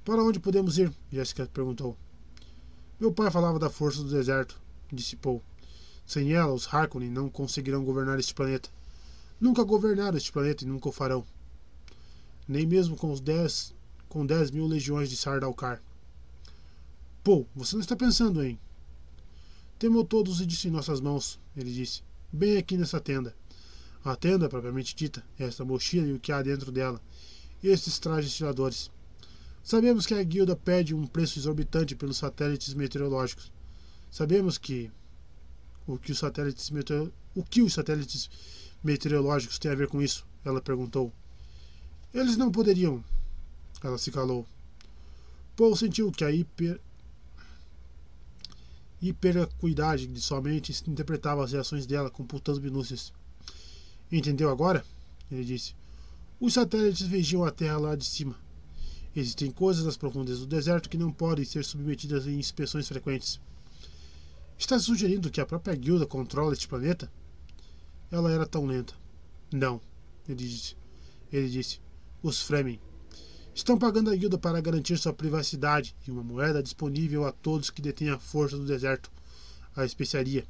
Para 0.04 0.24
onde 0.24 0.40
podemos 0.40 0.78
ir? 0.78 0.92
Jessica 1.12 1.46
perguntou. 1.46 1.96
Meu 2.98 3.12
pai 3.12 3.30
falava 3.30 3.56
da 3.56 3.70
força 3.70 4.02
do 4.02 4.10
deserto, 4.10 4.60
disse 4.92 5.14
Paul. 5.14 5.40
Sem 6.04 6.32
ela, 6.32 6.52
os 6.52 6.66
Harkonnen 6.66 7.08
não 7.08 7.28
conseguirão 7.28 7.84
governar 7.84 8.18
este 8.18 8.34
planeta. 8.34 8.68
Nunca 9.40 9.62
governaram 9.62 10.18
este 10.18 10.32
planeta 10.32 10.64
e 10.64 10.66
nunca 10.66 10.88
o 10.88 10.92
farão. 10.92 11.24
Nem 12.48 12.66
mesmo 12.66 12.96
com 12.96 13.12
os 13.12 13.20
dez, 13.20 13.72
com 14.08 14.26
dez 14.26 14.50
mil 14.50 14.66
legiões 14.66 15.08
de 15.08 15.16
Sardaukar. 15.16 15.80
Pô, 17.22 17.46
você 17.54 17.76
não 17.76 17.82
está 17.82 17.94
pensando 17.94 18.42
em. 18.42 18.58
Temos 19.78 20.06
todos 20.08 20.40
isso 20.40 20.68
em 20.68 20.70
nossas 20.70 21.02
mãos, 21.02 21.38
ele 21.54 21.70
disse. 21.70 22.02
Bem 22.32 22.56
aqui 22.56 22.78
nessa 22.78 22.98
tenda. 22.98 23.36
A 24.02 24.16
tenda, 24.16 24.48
propriamente 24.48 24.96
dita, 24.96 25.22
é 25.38 25.44
esta 25.44 25.62
mochila 25.62 26.06
e 26.06 26.14
o 26.14 26.18
que 26.18 26.32
há 26.32 26.40
dentro 26.40 26.72
dela. 26.72 26.98
E 27.62 27.68
estes 27.68 27.98
trajes 27.98 28.34
tiradores. 28.34 28.90
Sabemos 29.62 30.06
que 30.06 30.14
a 30.14 30.22
guilda 30.22 30.56
pede 30.56 30.94
um 30.94 31.06
preço 31.06 31.38
exorbitante 31.38 31.94
pelos 31.94 32.16
satélites 32.16 32.72
meteorológicos. 32.72 33.52
Sabemos 34.10 34.56
que 34.56 34.90
o 35.86 35.98
que 35.98 36.12
os 36.12 36.18
satélites 36.18 36.70
meteor... 36.70 37.10
o 37.34 37.44
que 37.44 37.60
os 37.60 37.74
satélites 37.74 38.30
meteorológicos 38.82 39.58
têm 39.58 39.70
a 39.70 39.74
ver 39.74 39.88
com 39.88 40.00
isso? 40.00 40.26
Ela 40.42 40.62
perguntou. 40.62 41.12
Eles 42.14 42.38
não 42.38 42.50
poderiam. 42.50 43.04
Ela 43.82 43.98
se 43.98 44.10
calou. 44.10 44.46
Paul 45.54 45.76
sentiu 45.76 46.10
que 46.10 46.24
a 46.24 46.32
hiper 46.32 46.80
hiperacuidade 49.00 50.06
de 50.06 50.20
sua 50.20 50.40
mente 50.40 50.72
interpretava 50.88 51.44
as 51.44 51.52
reações 51.52 51.86
dela, 51.86 52.10
computando 52.10 52.60
minúcias. 52.60 53.12
Entendeu 54.10 54.50
agora? 54.50 54.84
Ele 55.30 55.44
disse. 55.44 55.74
Os 56.38 56.54
satélites 56.54 57.06
vigiam 57.06 57.44
a 57.44 57.50
Terra 57.50 57.78
lá 57.78 57.94
de 57.94 58.04
cima. 58.04 58.36
Existem 59.14 59.50
coisas 59.50 59.84
nas 59.84 59.96
profundezas 59.96 60.40
do 60.40 60.46
deserto 60.46 60.88
que 60.88 60.96
não 60.96 61.12
podem 61.12 61.44
ser 61.44 61.64
submetidas 61.64 62.26
a 62.26 62.30
inspeções 62.30 62.88
frequentes. 62.88 63.40
Está 64.58 64.78
sugerindo 64.78 65.30
que 65.30 65.40
a 65.40 65.46
própria 65.46 65.74
guilda 65.74 66.06
controla 66.06 66.52
este 66.52 66.68
planeta? 66.68 67.10
Ela 68.10 68.30
era 68.30 68.46
tão 68.46 68.66
lenta. 68.66 68.94
Não, 69.52 69.80
ele 70.28 70.36
disse. 70.36 70.76
Ele 71.32 71.48
disse. 71.48 71.80
Os 72.22 72.42
Fremen. 72.42 72.78
Estão 73.60 73.76
pagando 73.76 74.08
a 74.08 74.16
guilda 74.16 74.38
para 74.38 74.58
garantir 74.58 74.96
sua 74.96 75.12
privacidade 75.12 75.94
e 76.08 76.10
uma 76.10 76.22
moeda 76.22 76.62
disponível 76.62 77.26
a 77.26 77.30
todos 77.30 77.68
que 77.68 77.82
detêm 77.82 78.08
a 78.08 78.18
força 78.18 78.56
do 78.56 78.64
deserto, 78.64 79.12
a 79.76 79.84
especiaria. 79.84 80.46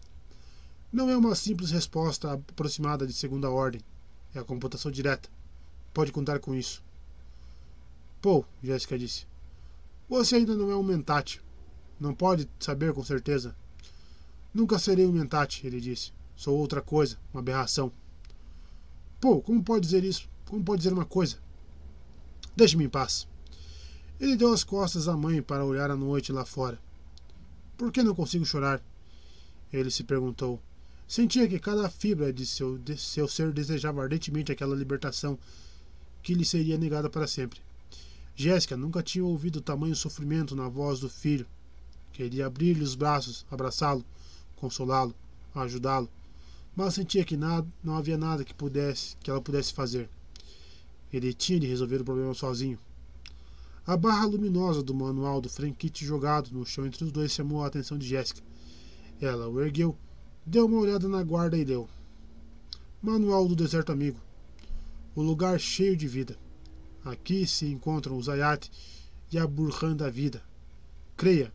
Não 0.93 1.11
é 1.11 1.17
uma 1.17 1.35
simples 1.35 1.73
resposta 1.73 2.33
aproximada 2.33 3.05
de 3.05 3.13
segunda 3.13 3.51
ordem. 3.51 3.81
É 4.33 4.39
a 4.39 4.45
computação 4.45 4.93
direta. 4.93 5.29
Pode 5.93 6.13
contar 6.13 6.39
com 6.39 6.55
isso. 6.55 6.85
Paul, 8.23 8.47
Jéssica 8.63 8.97
disse. 8.97 9.27
Você 10.09 10.37
ainda 10.37 10.55
não 10.55 10.71
é 10.71 10.77
um 10.77 10.85
mentate. 10.85 11.43
Não 11.99 12.15
pode 12.15 12.49
saber 12.61 12.95
com 12.95 13.03
certeza. 13.03 13.57
Nunca 14.55 14.79
serei 14.79 15.05
um 15.05 15.13
mentate, 15.13 15.67
ele 15.67 15.81
disse. 15.81 16.13
Sou 16.37 16.57
outra 16.57 16.81
coisa, 16.81 17.19
uma 17.35 17.41
aberração. 17.41 17.91
Paul, 19.21 19.43
como 19.43 19.65
pode 19.65 19.85
dizer 19.85 20.05
isso? 20.05 20.29
Como 20.47 20.63
pode 20.63 20.83
dizer 20.83 20.93
uma 20.93 21.05
coisa? 21.05 21.50
Deixe-me 22.61 22.85
em 22.85 22.91
paz. 22.91 23.27
Ele 24.21 24.37
deu 24.37 24.53
as 24.53 24.63
costas 24.63 25.09
à 25.09 25.17
mãe 25.17 25.41
para 25.41 25.65
olhar 25.65 25.91
a 25.91 25.97
noite 25.97 26.31
lá 26.31 26.45
fora. 26.45 26.79
Por 27.75 27.91
que 27.91 28.03
não 28.03 28.15
consigo 28.15 28.45
chorar? 28.45 28.83
Ele 29.73 29.91
se 29.91 30.05
perguntou. 30.05 30.61
Sentia 31.09 31.49
que 31.49 31.59
cada 31.59 31.89
fibra 31.89 32.31
de 32.31 32.45
seu, 32.45 32.77
de 32.77 32.99
seu 32.99 33.27
ser 33.27 33.51
desejava 33.51 34.03
ardentemente 34.03 34.53
aquela 34.53 34.77
libertação 34.77 35.39
que 36.23 36.35
lhe 36.35 36.45
seria 36.45 36.77
negada 36.77 37.09
para 37.09 37.27
sempre. 37.27 37.63
Jéssica 38.37 38.77
nunca 38.77 39.03
tinha 39.03 39.25
ouvido 39.25 39.63
tamanho 39.63 39.97
sofrimento 39.97 40.55
na 40.55 40.69
voz 40.69 41.01
do 41.01 41.09
filho. 41.09 41.47
Queria 42.13 42.47
abrir-lhe 42.47 42.85
os 42.85 42.95
braços, 42.95 43.47
abraçá-lo, 43.51 44.05
consolá-lo, 44.57 45.15
ajudá-lo, 45.55 46.11
mas 46.77 46.93
sentia 46.93 47.25
que 47.25 47.39
nada, 47.39 47.67
não 47.83 47.97
havia 47.97 48.19
nada 48.19 48.45
que 48.45 48.53
pudesse, 48.53 49.17
que 49.23 49.31
ela 49.31 49.41
pudesse 49.41 49.73
fazer. 49.73 50.11
Ele 51.13 51.33
tinha 51.33 51.61
de 51.61 51.67
resolver 51.67 52.01
o 52.01 52.05
problema 52.05 52.35
sozinho. 52.35 52.79
A 53.87 53.97
barra 53.97 54.27
luminosa 54.27 54.83
do 54.83 54.95
manual 54.95 55.41
do 55.41 55.49
Frankit 55.49 56.05
jogado 56.05 56.51
no 56.53 56.65
chão 56.65 56.87
entre 56.87 57.05
os 57.05 57.11
dois 57.11 57.33
chamou 57.33 57.65
a 57.65 57.67
atenção 57.67 57.99
de 57.99 58.07
Jéssica. 58.07 58.43
Ela 59.21 59.49
o 59.49 59.61
ergueu, 59.61 59.97
deu 60.47 60.67
uma 60.67 60.79
olhada 60.79 61.09
na 61.09 61.23
guarda 61.23 61.57
e 61.57 61.65
leu. 61.65 61.89
Manual 63.03 63.49
do 63.49 63.57
Deserto 63.57 63.91
Amigo. 63.91 64.21
O 65.15 65.23
lugar 65.23 65.59
cheio 65.59 65.97
de 65.97 66.07
vida. 66.07 66.39
Aqui 67.05 67.47
se 67.47 67.67
encontram 67.67 68.17
os 68.17 68.29
Ayat 68.29 68.71
e 69.33 69.39
a 69.39 69.47
Burhan 69.47 69.97
da 69.97 70.11
vida. 70.11 70.43
Creia, 71.17 71.53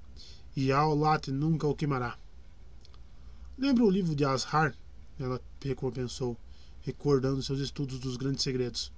e 0.56 0.72
Aulat 0.72 1.30
nunca 1.30 1.68
o 1.68 1.76
queimará. 1.76 2.18
Lembra 3.58 3.84
o 3.84 3.90
livro 3.90 4.16
de 4.16 4.26
Ashar? 4.26 4.76
Ela 5.20 5.42
recompensou, 5.64 6.38
recordando 6.82 7.42
seus 7.42 7.60
estudos 7.60 8.00
dos 8.00 8.18
grandes 8.18 8.44
segredos. 8.44 8.92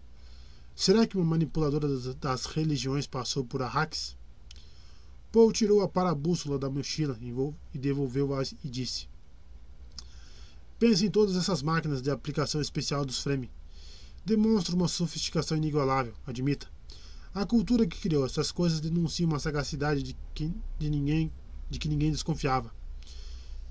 Será 0.79 1.07
que 1.07 1.17
uma 1.17 1.25
manipuladora 1.25 1.87
das 2.21 2.45
religiões 2.45 3.07
passou 3.07 3.43
por 3.43 3.63
Arrax? 3.63 4.15
Paul 5.31 5.51
tirou 5.51 5.81
a 5.81 5.87
parabússola 5.87 6.59
da 6.59 6.69
mochila 6.69 7.17
e 7.73 7.79
devolveu-a 7.79 8.43
e 8.63 8.69
disse: 8.69 9.09
Pense 10.77 11.03
em 11.03 11.09
todas 11.09 11.35
essas 11.35 11.63
máquinas 11.63 11.99
de 11.99 12.11
aplicação 12.11 12.61
especial 12.61 13.03
dos 13.03 13.23
Fremen. 13.23 13.49
Demonstra 14.23 14.75
uma 14.75 14.87
sofisticação 14.87 15.57
inigualável, 15.57 16.13
admita. 16.27 16.69
A 17.33 17.43
cultura 17.43 17.87
que 17.87 17.99
criou 17.99 18.23
essas 18.23 18.51
coisas 18.51 18.79
denuncia 18.79 19.25
uma 19.25 19.39
sagacidade 19.39 20.03
de 20.03 20.15
que, 20.35 20.53
de 20.77 20.91
ninguém, 20.91 21.33
de 21.71 21.79
que 21.79 21.89
ninguém 21.89 22.11
desconfiava. 22.11 22.71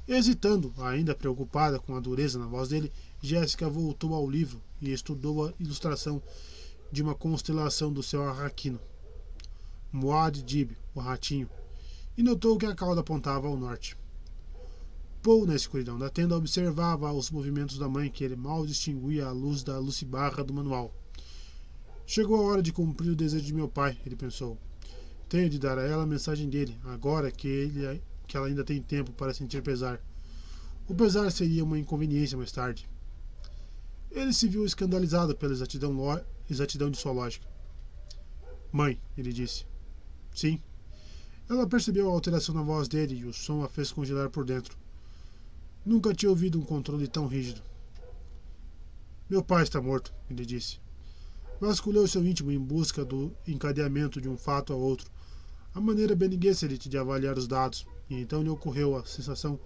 Hesitando, 0.09 0.75
ainda 0.79 1.15
preocupada 1.15 1.79
com 1.79 1.95
a 1.95 2.01
dureza 2.01 2.37
na 2.37 2.49
voz 2.49 2.71
dele, 2.71 2.93
Jéssica 3.23 3.71
voltou 3.71 4.13
ao 4.13 4.29
livro 4.29 4.61
e 4.81 4.91
estudou 4.91 5.47
a 5.47 5.53
ilustração 5.61 6.21
de 6.91 7.03
uma 7.03 7.15
constelação 7.15 7.93
do 7.93 8.03
céu 8.03 8.29
arraquino. 8.29 8.81
Moad 9.93 10.43
Dib, 10.43 10.73
o 10.95 11.01
ratinho, 11.01 11.49
e 12.17 12.23
notou 12.23 12.59
que 12.59 12.67
a 12.67 12.75
cauda 12.75 13.01
apontava 13.01 13.47
ao 13.47 13.57
norte. 13.57 13.97
Paul, 15.23 15.47
na 15.47 15.57
escuridão 15.57 15.99
da 15.99 16.09
tenda, 16.09 16.37
observava 16.37 17.13
os 17.13 17.31
movimentos 17.31 17.79
da 17.79 17.89
mãe 17.89 18.11
que 18.11 18.23
ele 18.23 18.37
mal 18.37 18.65
distinguia 18.65 19.27
à 19.27 19.33
luz 19.33 19.63
da 19.63 19.79
lucibarra 19.79 20.45
do 20.45 20.55
manual. 20.55 20.95
Chegou 22.07 22.37
a 22.37 22.43
hora 22.43 22.63
de 22.63 22.73
cumprir 22.73 23.11
o 23.11 23.17
desejo 23.17 23.45
de 23.45 23.53
meu 23.53 23.69
pai, 23.69 23.99
ele 24.07 24.15
pensou. 24.15 24.57
Tenho 25.29 25.51
de 25.51 25.59
dar 25.59 25.79
a 25.79 25.83
ela 25.83 26.05
a 26.05 26.07
mensagem 26.07 26.49
dele, 26.49 26.79
agora 26.85 27.33
que, 27.33 27.49
ele, 27.49 28.01
que 28.29 28.37
ela 28.37 28.47
ainda 28.47 28.63
tem 28.63 28.81
tempo 28.81 29.11
para 29.11 29.35
sentir 29.35 29.61
pesar. 29.63 30.01
O 30.89 30.95
pesar 30.95 31.33
seria 31.33 31.65
uma 31.65 31.79
inconveniência 31.79 32.39
mais 32.39 32.53
tarde. 32.53 32.89
Ele 34.13 34.33
se 34.33 34.47
viu 34.47 34.65
escandalizado 34.65 35.35
pela 35.35 35.53
exatidão 35.53 35.93
exatidão 36.49 36.91
de 36.91 36.99
sua 36.99 37.13
lógica. 37.13 37.47
Mãe, 38.73 39.01
ele 39.17 39.33
disse. 39.33 39.65
Sim. 40.35 40.61
Ela 41.49 41.67
percebeu 41.67 42.11
a 42.11 42.13
alteração 42.13 42.55
na 42.55 42.63
voz 42.63 42.89
dele 42.89 43.15
e 43.15 43.25
o 43.25 43.33
som 43.33 43.63
a 43.63 43.69
fez 43.69 43.93
congelar 43.93 44.29
por 44.31 44.45
dentro. 44.45 44.77
Nunca 45.85 46.15
tinha 46.15 46.31
ouvido 46.31 46.59
um 46.59 46.65
controle 46.65 47.07
tão 47.07 47.27
rígido. 47.27 47.63
Meu 49.31 49.43
pai 49.43 49.63
está 49.63 49.81
morto, 49.81 50.13
ele 50.29 50.45
disse. 50.45 50.79
Vasculhou 51.61 52.07
seu 52.07 52.25
íntimo 52.27 52.53
em 52.53 52.59
busca 52.59 53.05
do 53.05 53.33
encadeamento 53.47 54.21
de 54.21 54.29
um 54.29 54.37
fato 54.37 54.73
a 54.73 54.77
outro, 54.77 55.11
a 55.75 55.81
maneira 55.81 56.15
Bene 56.15 56.39
Gesserit 56.41 56.89
de 56.89 56.99
avaliar 56.99 57.39
os 57.39 57.47
dados, 57.47 57.87
e 58.11 58.21
então 58.21 58.43
lhe 58.43 58.49
ocorreu 58.49 58.97
a 58.97 59.05
sensação 59.05 59.59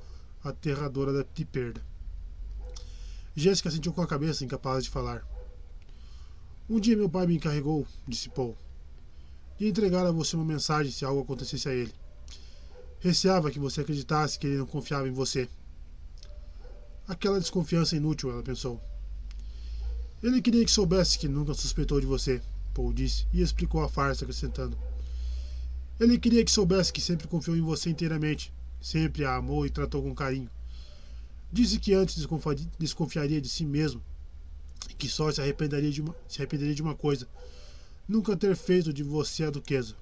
aterradora 0.42 1.26
de 1.34 1.44
perda. 1.44 1.82
Jéssica 3.34 3.70
sentiu 3.70 3.92
com 3.92 4.02
a 4.02 4.06
cabeça, 4.06 4.44
incapaz 4.44 4.84
de 4.84 4.90
falar. 4.90 5.26
Um 6.70 6.78
dia 6.78 6.97
meu 6.97 7.08
pai 7.08 7.26
me 7.26 7.35
encarregou, 7.35 7.85
disse 8.06 8.28
Paul, 8.28 8.56
de 9.58 9.67
entregar 9.67 10.06
a 10.06 10.12
você 10.12 10.36
uma 10.36 10.44
mensagem 10.44 10.92
se 10.92 11.04
algo 11.04 11.22
acontecesse 11.22 11.69
a 11.69 11.74
ele. 11.74 11.92
Receava 13.01 13.51
que 13.51 13.58
você 13.58 13.81
acreditasse 13.81 14.38
que 14.38 14.47
ele 14.47 14.58
não 14.58 14.67
confiava 14.67 15.08
em 15.08 15.10
você. 15.10 15.49
Aquela 17.08 17.40
desconfiança 17.40 17.97
inútil, 17.97 18.31
ela 18.31 18.44
pensou. 18.44 18.81
Ele 20.22 20.40
queria 20.40 20.65
que 20.65 20.70
soubesse 20.70 21.19
que 21.19 21.26
nunca 21.26 21.54
suspeitou 21.54 22.01
de 22.01 22.06
você, 22.06 22.40
Paul 22.72 22.92
disse, 22.92 23.26
e 23.33 23.42
explicou 23.42 23.83
a 23.83 23.88
farsa, 23.88 24.22
acrescentando. 24.22 24.78
Ele 25.99 26.20
queria 26.20 26.44
que 26.44 26.53
soubesse 26.53 26.92
que 26.92 27.01
sempre 27.01 27.26
confiou 27.26 27.56
em 27.56 27.62
você 27.62 27.90
inteiramente, 27.90 28.54
sempre 28.81 29.24
a 29.24 29.35
amou 29.35 29.67
e 29.67 29.70
tratou 29.70 30.04
com 30.04 30.15
carinho. 30.15 30.49
Disse 31.53 31.81
que 31.81 31.94
antes 31.94 32.24
desconfiaria 32.78 33.40
de 33.40 33.49
si 33.49 33.65
mesmo 33.65 34.01
que 34.98 35.08
só 35.08 35.30
se 35.30 35.40
arrependeria 35.40 35.90
de 35.90 36.00
uma, 36.00 36.14
se 36.28 36.40
arrependeria 36.40 36.74
de 36.74 36.82
uma 36.82 36.94
coisa: 36.94 37.28
nunca 38.06 38.36
ter 38.36 38.56
feito 38.56 38.92
de 38.92 39.02
você 39.02 39.44
a 39.44 39.50
duquesa. 39.50 39.94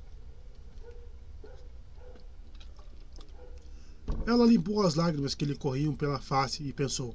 Ela 4.27 4.47
limpou 4.47 4.83
as 4.83 4.95
lágrimas 4.95 5.35
que 5.35 5.45
lhe 5.45 5.55
corriam 5.55 5.95
pela 5.95 6.21
face 6.21 6.63
e 6.63 6.73
pensou: 6.73 7.15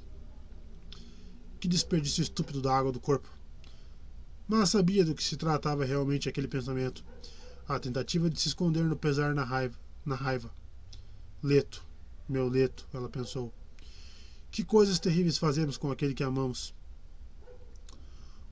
Que 1.60 1.68
desperdício 1.68 2.22
estúpido 2.22 2.62
da 2.62 2.76
água 2.76 2.92
do 2.92 3.00
corpo. 3.00 3.30
Mas 4.48 4.70
sabia 4.70 5.06
do 5.06 5.16
que 5.16 5.24
se 5.24 5.38
tratava 5.38 5.86
realmente 5.86 6.28
aquele 6.28 6.48
pensamento. 6.48 7.04
A 7.68 7.80
tentativa 7.80 8.30
de 8.30 8.40
se 8.40 8.50
esconder 8.50 8.84
no 8.84 8.96
pesar 8.96 9.34
na 9.34 9.44
raiva. 9.44 9.78
Na 10.06 10.16
raiva. 10.16 10.52
Leto, 11.42 11.84
meu 12.28 12.48
leto, 12.50 12.88
ela 12.94 13.10
pensou. 13.10 13.54
Que 14.52 14.64
coisas 14.64 15.00
terríveis 15.00 15.38
fazemos 15.38 15.78
com 15.78 15.92
aquele 15.92 16.14
que 16.14 16.24
amamos. 16.24 16.74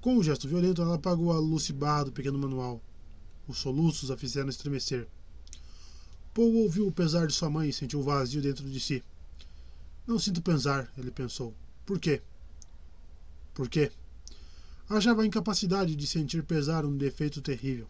Com 0.01 0.17
um 0.17 0.23
gesto 0.23 0.47
violento, 0.47 0.81
ela 0.81 0.95
apagou 0.95 1.31
a 1.31 1.39
luz 1.39 1.69
barra 1.71 2.05
do 2.05 2.11
pequeno 2.11 2.37
manual. 2.37 2.81
Os 3.47 3.59
soluços 3.59 4.11
a 4.11 4.17
fizeram 4.17 4.49
estremecer. 4.49 5.07
Paul 6.33 6.53
ouviu 6.55 6.87
o 6.87 6.91
pesar 6.91 7.27
de 7.27 7.33
sua 7.33 7.49
mãe 7.49 7.69
e 7.69 7.73
sentiu 7.73 8.01
vazio 8.01 8.41
dentro 8.41 8.67
de 8.69 8.79
si. 8.79 9.03
Não 10.07 10.17
sinto 10.17 10.41
pesar, 10.41 10.91
ele 10.97 11.11
pensou. 11.11 11.53
Por 11.85 11.99
quê? 11.99 12.21
Por 13.53 13.69
quê? 13.69 13.91
Achava 14.89 15.21
a 15.21 15.25
incapacidade 15.25 15.95
de 15.95 16.07
sentir 16.07 16.43
pesar 16.43 16.85
um 16.85 16.97
defeito 16.97 17.41
terrível. 17.41 17.87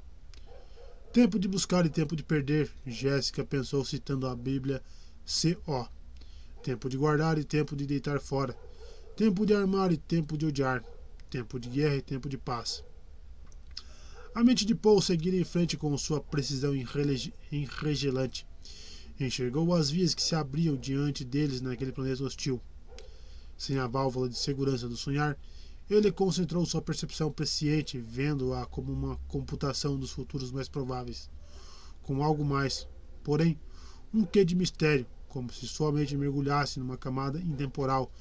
Tempo 1.14 1.40
de 1.40 1.48
buscar 1.48 1.86
e 1.86 1.90
tempo 1.90 2.16
de 2.16 2.24
perder, 2.24 2.70
Jéssica 2.86 3.44
pensou 3.44 3.84
citando 3.86 4.28
a 4.28 4.36
Bíblia 4.36 4.82
C.O 5.26 5.88
tempo 6.62 6.88
de 6.88 6.98
guardar 6.98 7.38
e 7.38 7.44
tempo 7.44 7.76
de 7.76 7.86
deitar 7.86 8.20
fora, 8.20 8.56
tempo 9.16 9.46
de 9.46 9.54
armar 9.54 9.92
e 9.92 9.98
tempo 9.98 10.38
de 10.38 10.46
odiar, 10.46 10.84
tempo 11.32 11.58
de 11.58 11.70
guerra 11.70 11.96
e 11.96 12.02
tempo 12.02 12.28
de 12.28 12.38
paz. 12.38 12.84
A 14.36 14.44
mente 14.44 14.66
de 14.66 14.76
Paul 14.76 15.02
seguira 15.02 15.38
em 15.38 15.46
frente 15.46 15.78
com 15.78 15.98
sua 15.98 16.20
precisão 16.20 16.74
enregelante. 16.76 18.46
Enxergou 19.18 19.74
as 19.74 19.90
vias 19.90 20.14
que 20.14 20.22
se 20.22 20.36
abriam 20.36 20.76
diante 20.76 21.24
deles 21.24 21.62
naquele 21.62 21.94
planeta 21.94 22.24
hostil. 22.24 22.62
Sem 23.58 23.78
a 23.80 23.88
válvula 23.88 24.28
de 24.28 24.38
segurança 24.38 24.90
do 24.90 24.98
sonhar, 24.98 25.38
ele 25.90 26.12
concentrou 26.12 26.66
sua 26.66 26.82
percepção 26.82 27.32
presciente, 27.32 27.98
vendo-a 27.98 28.66
como 28.66 28.92
uma 28.92 29.16
computação 29.28 29.98
dos 29.98 30.12
futuros 30.12 30.52
mais 30.52 30.68
prováveis, 30.68 31.30
com 32.02 32.24
algo 32.24 32.44
mais, 32.44 32.88
porém, 33.24 33.58
um 34.14 34.26
quê 34.26 34.44
de 34.44 34.56
mistério, 34.56 35.06
como 35.30 35.52
se 35.52 35.66
sua 35.68 35.92
mente 35.94 36.18
mergulhasse 36.18 36.80
numa 36.80 36.98
camada 36.98 37.40
intemporal 37.40 38.12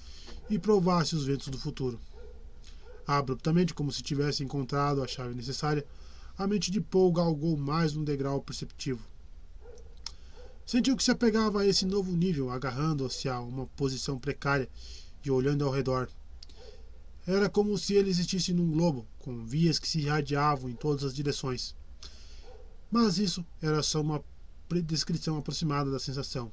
e 0.49 0.59
provasse 0.59 1.17
os 1.17 1.25
ventos 1.25 1.49
do 1.49 1.59
futuro. 1.59 1.99
Abruptamente, 3.11 3.75
como 3.75 3.91
se 3.91 4.05
tivesse 4.05 4.45
encontrado 4.45 5.03
a 5.03 5.07
chave 5.09 5.35
necessária, 5.35 5.85
a 6.39 6.47
mente 6.47 6.71
de 6.71 6.81
Paul 6.81 7.11
galgou 7.11 7.57
mais 7.57 7.97
um 7.97 8.05
degrau 8.05 8.41
perceptivo. 8.41 9.05
Sentiu 10.65 10.97
que 10.97 11.03
se 11.03 11.11
apegava 11.11 11.61
a 11.61 11.67
esse 11.67 11.85
novo 11.85 12.13
nível, 12.13 12.51
agarrando-se 12.51 13.29
a 13.29 13.41
uma 13.41 13.67
posição 13.67 14.17
precária 14.17 14.69
e 15.25 15.31
olhando 15.31 15.65
ao 15.65 15.73
redor. 15.73 16.09
Era 17.27 17.51
como 17.51 17.77
se 17.77 17.95
ele 17.95 18.11
existisse 18.11 18.53
num 18.53 18.71
globo, 18.71 19.05
com 19.19 19.45
vias 19.45 19.81
que 19.81 19.89
se 19.89 19.99
irradiavam 19.99 20.71
em 20.71 20.77
todas 20.77 21.03
as 21.03 21.13
direções. 21.13 21.75
Mas 22.93 23.19
isso 23.19 23.45
era 23.61 23.83
só 23.83 24.01
uma 24.01 24.23
descrição 24.87 25.37
aproximada 25.37 25.91
da 25.91 25.99
sensação. 25.99 26.53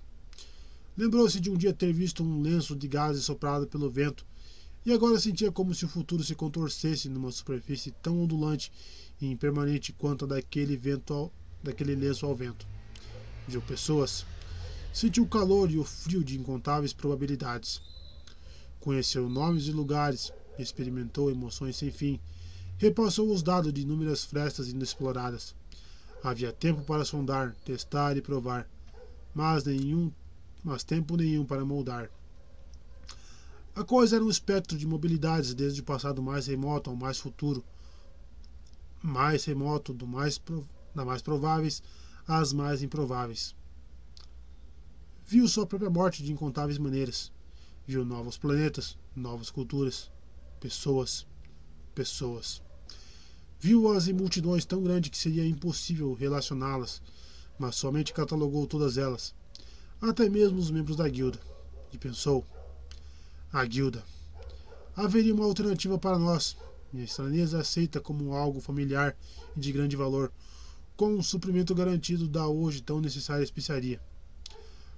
Lembrou-se 0.98 1.40
de 1.40 1.52
um 1.52 1.56
dia 1.56 1.72
ter 1.72 1.94
visto 1.94 2.24
um 2.24 2.42
lenço 2.42 2.76
de 2.76 2.88
gases 2.88 3.26
soprado 3.26 3.68
pelo 3.68 3.92
vento, 3.92 4.26
e 4.88 4.94
agora 4.94 5.20
sentia 5.20 5.52
como 5.52 5.76
se 5.76 5.84
o 5.84 5.90
futuro 5.90 6.24
se 6.24 6.34
contorcesse 6.34 7.10
numa 7.10 7.30
superfície 7.30 7.92
tão 8.02 8.22
ondulante 8.22 8.72
e 9.20 9.30
impermanente 9.30 9.92
quanto 9.92 10.24
a 10.24 10.28
daquele, 10.30 10.78
vento 10.78 11.14
ao, 11.14 11.34
daquele 11.62 11.94
lenço 11.94 12.26
ao 12.26 12.34
vento. 12.34 12.66
Viu 13.46 13.62
pessoas. 13.62 14.26
Sentiu 14.94 15.26
o 15.26 15.28
calor 15.28 15.70
e 15.70 15.78
o 15.78 15.84
frio 15.84 16.24
de 16.24 16.40
incontáveis 16.40 16.94
probabilidades. 16.94 17.82
Conheceu 18.80 19.28
nomes 19.28 19.68
e 19.68 19.74
lugares, 19.74 20.32
experimentou 20.58 21.30
emoções 21.30 21.76
sem 21.76 21.92
fim, 21.92 22.18
repassou 22.78 23.30
os 23.30 23.44
dados 23.44 23.74
de 23.74 23.82
inúmeras 23.82 24.24
frestas 24.24 24.70
inexploradas. 24.70 25.53
Havia 26.24 26.53
tempo 26.53 26.82
para 26.84 27.03
sondar, 27.03 27.53
testar 27.66 28.16
e 28.16 28.22
provar, 28.22 28.66
mas 29.36 29.66
nenhum 29.66 30.10
mas 30.64 30.86
tempo 30.86 31.18
nenhum 31.18 31.46
para 31.46 31.66
moldar. 31.66 32.10
A 33.78 33.84
coisa 33.84 34.16
era 34.16 34.26
um 34.26 34.30
espectro 34.30 34.76
de 34.76 34.88
mobilidades 34.88 35.54
desde 35.54 35.82
o 35.82 35.84
passado 35.84 36.20
mais 36.20 36.48
remoto 36.48 36.90
ao 36.90 36.96
mais 36.96 37.20
futuro, 37.20 37.64
mais 39.04 39.46
remoto 39.46 39.94
do 39.94 40.08
mais 40.08 40.42
da 40.96 41.06
mais 41.06 41.22
prováveis 41.22 41.84
às 42.28 42.52
mais 42.52 42.82
improváveis. 42.82 43.56
Viu 45.28 45.48
sua 45.48 45.68
própria 45.68 45.92
morte 45.92 46.24
de 46.24 46.32
incontáveis 46.32 46.80
maneiras. 46.80 47.32
Viu 47.86 48.04
novos 48.04 48.36
planetas, 48.36 48.98
novas 49.16 49.52
culturas, 49.52 50.10
pessoas, 50.60 51.28
pessoas. 51.94 52.64
Viu-as 53.60 54.08
em 54.08 54.14
multidões 54.14 54.66
tão 54.66 54.82
grandes 54.82 55.12
que 55.12 55.18
seria 55.20 55.46
impossível 55.46 56.16
relacioná-las, 56.16 57.00
mas 57.60 57.76
somente 57.76 58.12
catalogou 58.12 58.66
todas 58.66 58.98
elas, 58.98 59.36
até 60.02 60.28
mesmo 60.28 60.58
os 60.58 60.72
membros 60.72 60.98
da 60.98 61.08
guilda. 61.08 61.40
E 61.94 61.98
pensou: 62.00 62.44
a 63.51 63.65
guilda. 63.65 64.03
Haveria 64.96 65.33
uma 65.33 65.46
alternativa 65.46 65.97
para 65.97 66.17
nós. 66.17 66.58
Minha 66.92 67.06
estranheza 67.06 67.60
aceita 67.60 67.99
como 67.99 68.33
algo 68.33 68.60
familiar 68.60 69.15
e 69.56 69.60
de 69.60 69.72
grande 69.72 69.96
valor, 69.96 70.31
com 70.96 71.13
um 71.13 71.24
suprimento 71.24 71.76
garantido 71.76 72.28
da 72.28 72.47
hoje 72.47 72.81
tão 72.81 72.99
necessária 72.99 73.44
especiaria. 73.44 74.01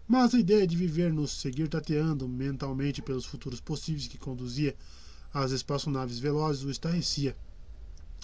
Mas 0.07 0.33
a 0.33 0.39
ideia 0.39 0.65
de 0.65 0.75
viver 0.75 1.13
nos 1.13 1.31
seguir 1.31 1.67
tateando 1.67 2.27
mentalmente 2.27 3.01
pelos 3.01 3.25
futuros 3.25 3.59
possíveis 3.59 4.07
que 4.07 4.17
conduzia 4.17 4.75
às 5.33 5.51
espaçonaves 5.51 6.17
velozes 6.17 6.63
o 6.63 6.71
estarrecia. 6.71 7.35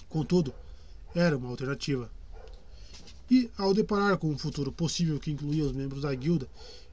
Contudo, 0.08 0.52
era 1.14 1.36
uma 1.36 1.48
alternativa. 1.48 2.10
E, 3.30 3.50
ao 3.56 3.74
deparar 3.74 4.18
com 4.18 4.30
um 4.30 4.38
futuro 4.38 4.72
possível 4.72 5.18
que 5.20 5.30
incluía 5.30 5.64
os 5.64 5.72
membros 5.72 6.02
da 6.02 6.14
guilda, 6.14 6.48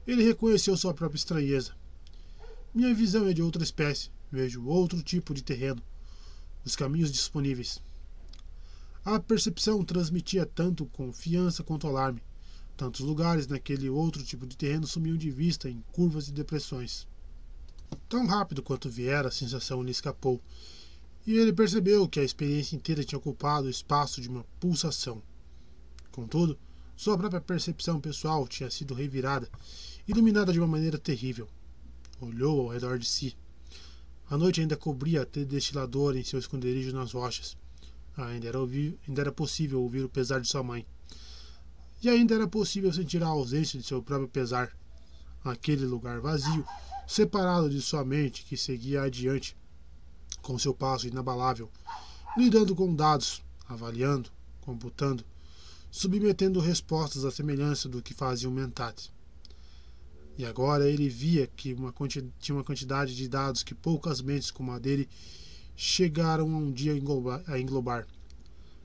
ele 0.06 0.22
reconheceu 0.22 0.76
sua 0.76 0.94
própria 0.94 1.16
estranheza. 1.16 1.72
Minha 2.74 2.92
visão 2.92 3.28
é 3.28 3.32
de 3.32 3.40
outra 3.40 3.62
espécie, 3.62 4.10
vejo 4.32 4.66
outro 4.66 5.00
tipo 5.00 5.32
de 5.32 5.44
terreno, 5.44 5.80
os 6.64 6.74
caminhos 6.74 7.12
disponíveis. 7.12 7.80
A 9.04 9.20
percepção 9.20 9.84
transmitia 9.84 10.44
tanto 10.44 10.84
confiança 10.86 11.62
quanto 11.62 11.86
alarme. 11.86 12.20
Tantos 12.76 13.02
lugares 13.02 13.46
naquele 13.46 13.88
outro 13.88 14.24
tipo 14.24 14.44
de 14.44 14.56
terreno 14.56 14.88
sumiam 14.88 15.16
de 15.16 15.30
vista 15.30 15.70
em 15.70 15.84
curvas 15.92 16.26
e 16.26 16.32
depressões. 16.32 17.06
Tão 18.08 18.26
rápido 18.26 18.60
quanto 18.60 18.90
viera, 18.90 19.28
a 19.28 19.30
sensação 19.30 19.80
lhe 19.80 19.92
escapou, 19.92 20.42
e 21.24 21.36
ele 21.38 21.52
percebeu 21.52 22.08
que 22.08 22.18
a 22.18 22.24
experiência 22.24 22.74
inteira 22.74 23.04
tinha 23.04 23.20
ocupado 23.20 23.68
o 23.68 23.70
espaço 23.70 24.20
de 24.20 24.28
uma 24.28 24.44
pulsação. 24.58 25.22
Contudo, 26.10 26.58
sua 26.96 27.16
própria 27.16 27.40
percepção 27.40 28.00
pessoal 28.00 28.48
tinha 28.48 28.68
sido 28.68 28.94
revirada, 28.94 29.48
iluminada 30.08 30.52
de 30.52 30.58
uma 30.58 30.66
maneira 30.66 30.98
terrível. 30.98 31.48
Olhou 32.20 32.60
ao 32.60 32.68
redor 32.68 32.98
de 32.98 33.06
si. 33.06 33.36
A 34.30 34.38
noite 34.38 34.60
ainda 34.60 34.76
cobria 34.76 35.22
a 35.22 35.44
destilador 35.44 36.16
em 36.16 36.24
seu 36.24 36.38
esconderijo 36.38 36.94
nas 36.94 37.12
rochas. 37.12 37.56
Ainda 38.16 38.48
era, 38.48 38.60
ouvir, 38.60 38.98
ainda 39.06 39.20
era 39.20 39.32
possível 39.32 39.82
ouvir 39.82 40.04
o 40.04 40.08
pesar 40.08 40.40
de 40.40 40.48
sua 40.48 40.62
mãe. 40.62 40.86
E 42.02 42.08
ainda 42.08 42.34
era 42.34 42.46
possível 42.46 42.92
sentir 42.92 43.22
a 43.22 43.28
ausência 43.28 43.78
de 43.78 43.86
seu 43.86 44.02
próprio 44.02 44.28
pesar. 44.28 44.76
Aquele 45.44 45.84
lugar 45.84 46.20
vazio, 46.20 46.64
separado 47.06 47.68
de 47.68 47.82
sua 47.82 48.04
mente 48.04 48.44
que 48.44 48.56
seguia 48.56 49.02
adiante, 49.02 49.56
com 50.40 50.58
seu 50.58 50.74
passo 50.74 51.06
inabalável, 51.06 51.70
lidando 52.36 52.74
com 52.74 52.94
dados, 52.94 53.42
avaliando, 53.68 54.30
computando, 54.60 55.24
submetendo 55.90 56.60
respostas 56.60 57.24
à 57.24 57.30
semelhança 57.30 57.88
do 57.88 58.02
que 58.02 58.14
fazia 58.14 58.48
o 58.48 58.52
Mentat. 58.52 59.13
E 60.36 60.44
agora 60.44 60.88
ele 60.88 61.08
via 61.08 61.46
que 61.46 61.72
uma 61.72 61.94
tinha 62.40 62.56
uma 62.56 62.64
quantidade 62.64 63.14
de 63.14 63.28
dados 63.28 63.62
que 63.62 63.74
poucas 63.74 64.20
mentes 64.20 64.50
como 64.50 64.72
a 64.72 64.78
dele 64.78 65.08
chegaram 65.76 66.54
a 66.54 66.58
um 66.58 66.72
dia 66.72 66.92
a 66.92 67.58
englobar. 67.58 68.06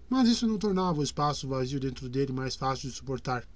Mas 0.07 0.27
isso 0.27 0.47
não 0.47 0.57
tornava 0.57 0.99
o 0.99 1.03
espaço 1.03 1.47
vazio 1.47 1.79
dentro 1.79 2.07
dele 2.07 2.31
mais 2.31 2.55
fácil 2.55 2.89
de 2.89 2.95
suportar. 2.95 3.47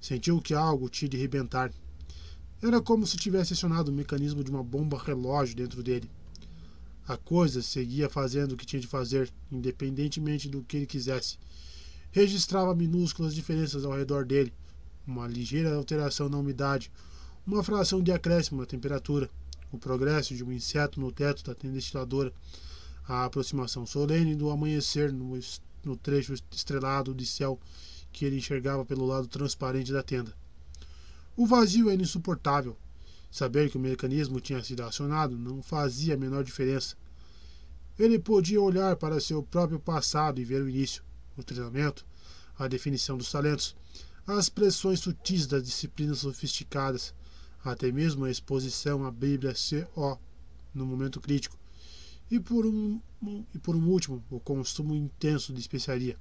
Sentiu 0.00 0.40
que 0.40 0.54
algo 0.54 0.88
tinha 0.88 1.08
de 1.08 1.16
rebentar. 1.18 1.72
Era 2.62 2.80
como 2.80 3.06
se 3.06 3.16
tivesse 3.16 3.52
acionado 3.52 3.90
o 3.90 3.94
mecanismo 3.94 4.42
de 4.42 4.50
uma 4.50 4.62
bomba 4.62 4.98
relógio 4.98 5.56
dentro 5.56 5.82
dele. 5.82 6.10
A 7.06 7.16
coisa 7.16 7.62
seguia 7.62 8.08
fazendo 8.08 8.52
o 8.52 8.56
que 8.56 8.66
tinha 8.66 8.80
de 8.80 8.86
fazer, 8.86 9.30
independentemente 9.50 10.48
do 10.48 10.62
que 10.62 10.76
ele 10.76 10.86
quisesse. 10.86 11.38
Registrava 12.10 12.74
minúsculas 12.74 13.34
diferenças 13.34 13.84
ao 13.84 13.96
redor 13.96 14.24
dele, 14.24 14.52
uma 15.06 15.26
ligeira 15.26 15.74
alteração 15.74 16.28
na 16.28 16.38
umidade, 16.38 16.90
uma 17.50 17.64
fração 17.64 18.00
de 18.00 18.12
acréscimo 18.12 18.60
na 18.60 18.66
temperatura, 18.66 19.28
o 19.72 19.78
progresso 19.78 20.36
de 20.36 20.44
um 20.44 20.52
inseto 20.52 21.00
no 21.00 21.10
teto 21.10 21.42
da 21.42 21.52
destiladora, 21.52 22.32
a 23.08 23.24
aproximação 23.24 23.84
solene 23.84 24.36
do 24.36 24.50
amanhecer 24.50 25.12
no, 25.12 25.36
no 25.82 25.96
trecho 25.96 26.32
estrelado 26.52 27.12
de 27.12 27.26
céu 27.26 27.58
que 28.12 28.24
ele 28.24 28.36
enxergava 28.36 28.84
pelo 28.84 29.04
lado 29.04 29.26
transparente 29.26 29.92
da 29.92 30.00
tenda. 30.00 30.32
O 31.36 31.44
vazio 31.44 31.90
era 31.90 32.00
insuportável. 32.00 32.76
Saber 33.32 33.68
que 33.68 33.76
o 33.76 33.80
mecanismo 33.80 34.40
tinha 34.40 34.62
sido 34.62 34.82
acionado 34.82 35.36
não 35.36 35.60
fazia 35.60 36.14
a 36.14 36.18
menor 36.18 36.44
diferença. 36.44 36.96
Ele 37.98 38.18
podia 38.18 38.60
olhar 38.60 38.94
para 38.94 39.20
seu 39.20 39.42
próprio 39.42 39.80
passado 39.80 40.40
e 40.40 40.44
ver 40.44 40.62
o 40.62 40.68
início, 40.68 41.02
o 41.36 41.42
treinamento, 41.42 42.06
a 42.56 42.68
definição 42.68 43.16
dos 43.16 43.30
talentos, 43.30 43.74
as 44.24 44.48
pressões 44.48 45.00
sutis 45.00 45.46
das 45.46 45.64
disciplinas 45.64 46.18
sofisticadas, 46.18 47.12
até 47.64 47.92
mesmo 47.92 48.24
a 48.24 48.30
exposição 48.30 49.04
à 49.04 49.10
Bíblia 49.10 49.52
CO 49.52 50.18
no 50.74 50.86
momento 50.86 51.20
crítico, 51.20 51.58
e 52.30 52.38
por 52.38 52.64
um, 52.64 53.00
e 53.54 53.58
por 53.58 53.74
um 53.74 53.88
último, 53.88 54.24
o 54.30 54.40
consumo 54.40 54.94
intenso 54.94 55.52
de 55.52 55.60
especiaria. 55.60 56.16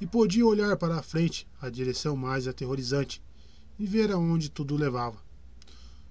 E 0.00 0.06
podia 0.06 0.44
olhar 0.44 0.76
para 0.76 0.96
a 0.96 1.02
frente, 1.02 1.46
a 1.60 1.68
direção 1.68 2.16
mais 2.16 2.48
aterrorizante, 2.48 3.22
e 3.78 3.86
ver 3.86 4.10
aonde 4.10 4.50
tudo 4.50 4.76
levava. 4.76 5.22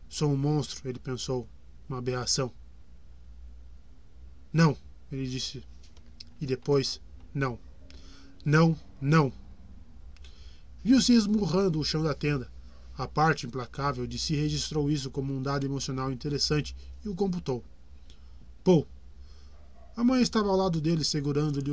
Sou 0.07 0.31
um 0.31 0.37
monstro, 0.37 0.87
ele 0.87 0.99
pensou, 0.99 1.47
uma 1.89 1.97
aberração. 1.97 2.51
Não, 4.53 4.77
ele 5.11 5.27
disse. 5.27 5.63
E 6.39 6.45
depois, 6.45 7.01
não. 7.33 7.59
Não, 8.45 8.77
não. 8.99 9.31
Viu-se 10.83 11.13
esmurrando 11.13 11.79
o 11.79 11.83
chão 11.83 12.03
da 12.03 12.13
tenda 12.13 12.51
a 12.97 13.07
parte 13.07 13.45
implacável 13.45 14.05
de 14.05 14.19
si 14.19 14.35
registrou 14.35 14.91
isso 14.91 15.09
como 15.09 15.33
um 15.33 15.41
dado 15.41 15.65
emocional 15.65 16.11
interessante 16.11 16.75
e 17.03 17.09
o 17.09 17.15
computou. 17.15 17.63
Pô! 18.63 18.85
A 19.95 20.03
mãe 20.03 20.21
estava 20.21 20.49
ao 20.49 20.55
lado 20.55 20.79
dele, 20.79 21.03
segurando-lhe 21.03 21.71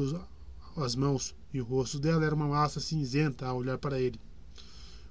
as 0.76 0.94
mãos, 0.94 1.34
e 1.52 1.60
o 1.60 1.64
rosto 1.64 1.98
dela 1.98 2.24
era 2.24 2.34
uma 2.34 2.48
massa 2.48 2.80
cinzenta 2.80 3.46
a 3.46 3.54
olhar 3.54 3.78
para 3.78 4.00
ele. 4.00 4.20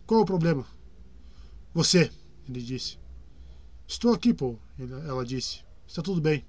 Qual 0.05 0.21
o 0.21 0.25
problema? 0.25 0.65
Você, 1.73 2.11
ele 2.47 2.61
disse. 2.61 2.97
Estou 3.87 4.13
aqui, 4.13 4.33
Paul, 4.33 4.59
ela 5.07 5.25
disse. 5.25 5.61
Está 5.87 6.01
tudo 6.01 6.19
bem. 6.19 6.45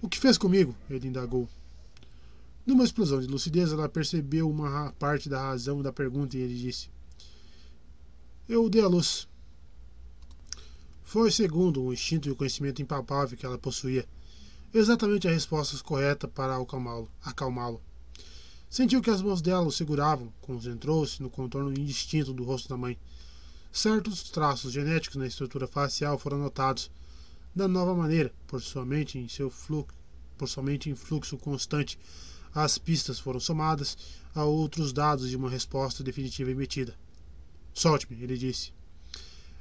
O 0.00 0.08
que 0.08 0.18
fez 0.18 0.38
comigo? 0.38 0.76
Ele 0.88 1.08
indagou. 1.08 1.48
Numa 2.64 2.84
explosão 2.84 3.20
de 3.20 3.26
lucidez, 3.26 3.72
ela 3.72 3.88
percebeu 3.88 4.48
uma 4.48 4.92
parte 4.98 5.28
da 5.28 5.40
razão 5.40 5.82
da 5.82 5.92
pergunta 5.92 6.36
e 6.36 6.40
ele 6.40 6.54
disse: 6.54 6.90
eu 8.48 8.68
dei 8.70 8.80
a 8.80 8.88
luz. 8.88 9.28
Foi, 11.04 11.30
segundo 11.30 11.82
o 11.82 11.92
instinto 11.92 12.28
e 12.28 12.32
o 12.32 12.36
conhecimento 12.36 12.80
impalpável 12.80 13.36
que 13.36 13.44
ela 13.44 13.58
possuía, 13.58 14.08
exatamente 14.72 15.28
a 15.28 15.30
resposta 15.30 15.76
correta 15.84 16.26
para 16.26 16.56
acalmá-lo. 16.56 17.10
Acalmá 17.22 17.78
Sentiu 18.70 19.02
que 19.02 19.10
as 19.10 19.20
mãos 19.20 19.42
dela 19.42 19.66
o 19.66 19.72
seguravam, 19.72 20.32
concentrou-se 20.40 21.22
no 21.22 21.28
contorno 21.28 21.72
indistinto 21.72 22.32
do 22.32 22.44
rosto 22.44 22.68
da 22.68 22.76
mãe. 22.76 22.98
Certos 23.70 24.30
traços 24.30 24.72
genéticos 24.72 25.16
na 25.16 25.26
estrutura 25.26 25.66
facial 25.66 26.18
foram 26.18 26.38
notados, 26.38 26.90
da 27.54 27.68
nova 27.68 27.94
maneira, 27.94 28.32
por 28.46 28.62
somente 28.62 29.18
em 29.18 29.28
seu 29.28 29.50
fluxo, 29.50 29.96
por 30.38 30.48
somente 30.48 30.88
em 30.88 30.94
fluxo 30.94 31.36
constante. 31.36 31.98
As 32.54 32.78
pistas 32.78 33.18
foram 33.18 33.40
somadas 33.40 33.96
a 34.34 34.44
outros 34.44 34.92
dados 34.92 35.28
de 35.28 35.36
uma 35.36 35.50
resposta 35.50 36.02
definitiva 36.02 36.50
emitida. 36.50 36.94
Solte-me, 37.72 38.22
ele 38.22 38.36
disse. 38.36 38.72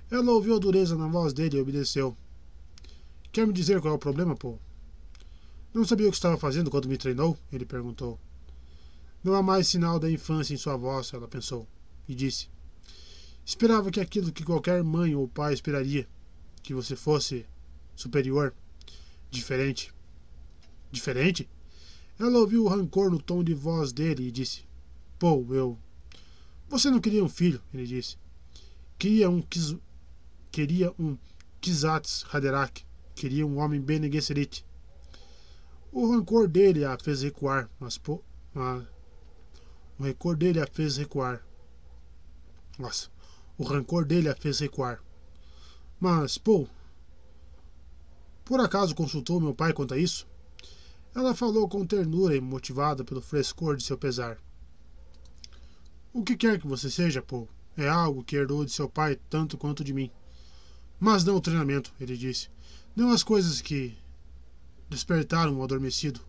Ela 0.09 0.31
ouviu 0.31 0.55
a 0.55 0.59
dureza 0.59 0.95
na 0.95 1.07
voz 1.07 1.33
dele 1.33 1.57
e 1.57 1.61
obedeceu. 1.61 2.15
Quer 3.31 3.45
me 3.45 3.53
dizer 3.53 3.81
qual 3.81 3.93
é 3.93 3.95
o 3.95 3.99
problema, 3.99 4.35
Paul? 4.35 4.59
Não 5.73 5.85
sabia 5.85 6.07
o 6.07 6.11
que 6.11 6.17
estava 6.17 6.37
fazendo 6.37 6.71
quando 6.71 6.87
me 6.87 6.97
treinou? 6.97 7.37
Ele 7.51 7.65
perguntou. 7.65 8.19
Não 9.23 9.33
há 9.33 9.43
mais 9.43 9.67
sinal 9.67 9.99
da 9.99 10.09
infância 10.09 10.53
em 10.53 10.57
sua 10.57 10.77
voz, 10.77 11.11
ela 11.13 11.27
pensou, 11.27 11.67
e 12.07 12.15
disse. 12.15 12.49
Esperava 13.45 13.91
que 13.91 13.99
aquilo 13.99 14.31
que 14.31 14.43
qualquer 14.43 14.83
mãe 14.83 15.15
ou 15.15 15.27
pai 15.27 15.53
esperaria, 15.53 16.07
que 16.63 16.73
você 16.73 16.95
fosse 16.95 17.45
superior, 17.95 18.53
diferente. 19.29 19.93
Diferente? 20.91 21.47
Ela 22.19 22.39
ouviu 22.39 22.63
o 22.63 22.67
rancor 22.67 23.11
no 23.11 23.21
tom 23.21 23.43
de 23.43 23.53
voz 23.53 23.91
dele 23.91 24.27
e 24.27 24.31
disse: 24.31 24.65
Paul, 25.19 25.53
eu. 25.53 25.77
Você 26.69 26.89
não 26.89 26.99
queria 26.99 27.23
um 27.23 27.29
filho, 27.29 27.61
ele 27.73 27.85
disse. 27.85 28.17
Queria 28.99 29.29
um 29.29 29.41
queria 30.51 30.93
um 30.99 31.17
Kizats 31.61 32.25
Haderach. 32.31 32.85
Queria 33.15 33.47
um 33.47 33.57
homem 33.59 33.81
Bene 33.81 34.11
Gesserit. 34.11 34.65
O 35.91 36.11
rancor 36.11 36.47
dele 36.47 36.83
a 36.83 36.97
fez 36.97 37.21
recuar, 37.21 37.69
mas 37.79 37.97
po, 37.97 38.23
o 38.53 40.03
rancor 40.03 40.35
dele 40.35 40.59
a 40.59 40.67
fez 40.67 40.97
recuar. 40.97 41.43
Nossa, 42.77 43.09
o 43.57 43.63
rancor 43.63 44.05
dele 44.05 44.29
a 44.29 44.35
fez 44.35 44.59
recuar. 44.59 45.01
Mas, 45.99 46.37
pô, 46.37 46.67
por 48.45 48.59
acaso 48.59 48.93
consultou 48.93 49.41
meu 49.41 49.55
pai 49.55 49.73
quanto 49.73 49.93
a 49.93 49.97
isso? 49.97 50.27
Ela 51.15 51.33
falou 51.33 51.67
com 51.67 51.85
ternura 51.85 52.35
e 52.35 52.41
motivada 52.41 53.03
pelo 53.03 53.21
frescor 53.21 53.75
de 53.75 53.83
seu 53.83 53.97
pesar. 53.97 54.37
O 56.17 56.23
que 56.23 56.35
quer 56.35 56.59
que 56.59 56.65
você 56.65 56.89
seja, 56.89 57.21
Paul, 57.21 57.47
é 57.77 57.87
algo 57.87 58.23
que 58.23 58.35
herdou 58.35 58.65
de 58.65 58.71
seu 58.71 58.89
pai 58.89 59.19
tanto 59.29 59.55
quanto 59.55 59.83
de 59.83 59.93
mim. 59.93 60.09
Mas 60.99 61.23
não 61.23 61.35
o 61.35 61.39
treinamento, 61.39 61.93
ele 62.01 62.17
disse. 62.17 62.49
Não 62.95 63.11
as 63.11 63.21
coisas 63.21 63.61
que 63.61 63.95
despertaram 64.89 65.59
o 65.59 65.63
adormecido. 65.63 66.19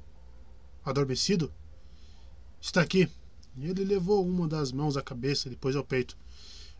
Adormecido? 0.84 1.50
Está 2.60 2.82
aqui. 2.82 3.08
Ele 3.58 3.82
levou 3.82 4.28
uma 4.28 4.46
das 4.46 4.72
mãos 4.72 4.94
à 4.94 5.02
cabeça, 5.02 5.48
depois 5.48 5.74
ao 5.74 5.82
peito. 5.82 6.18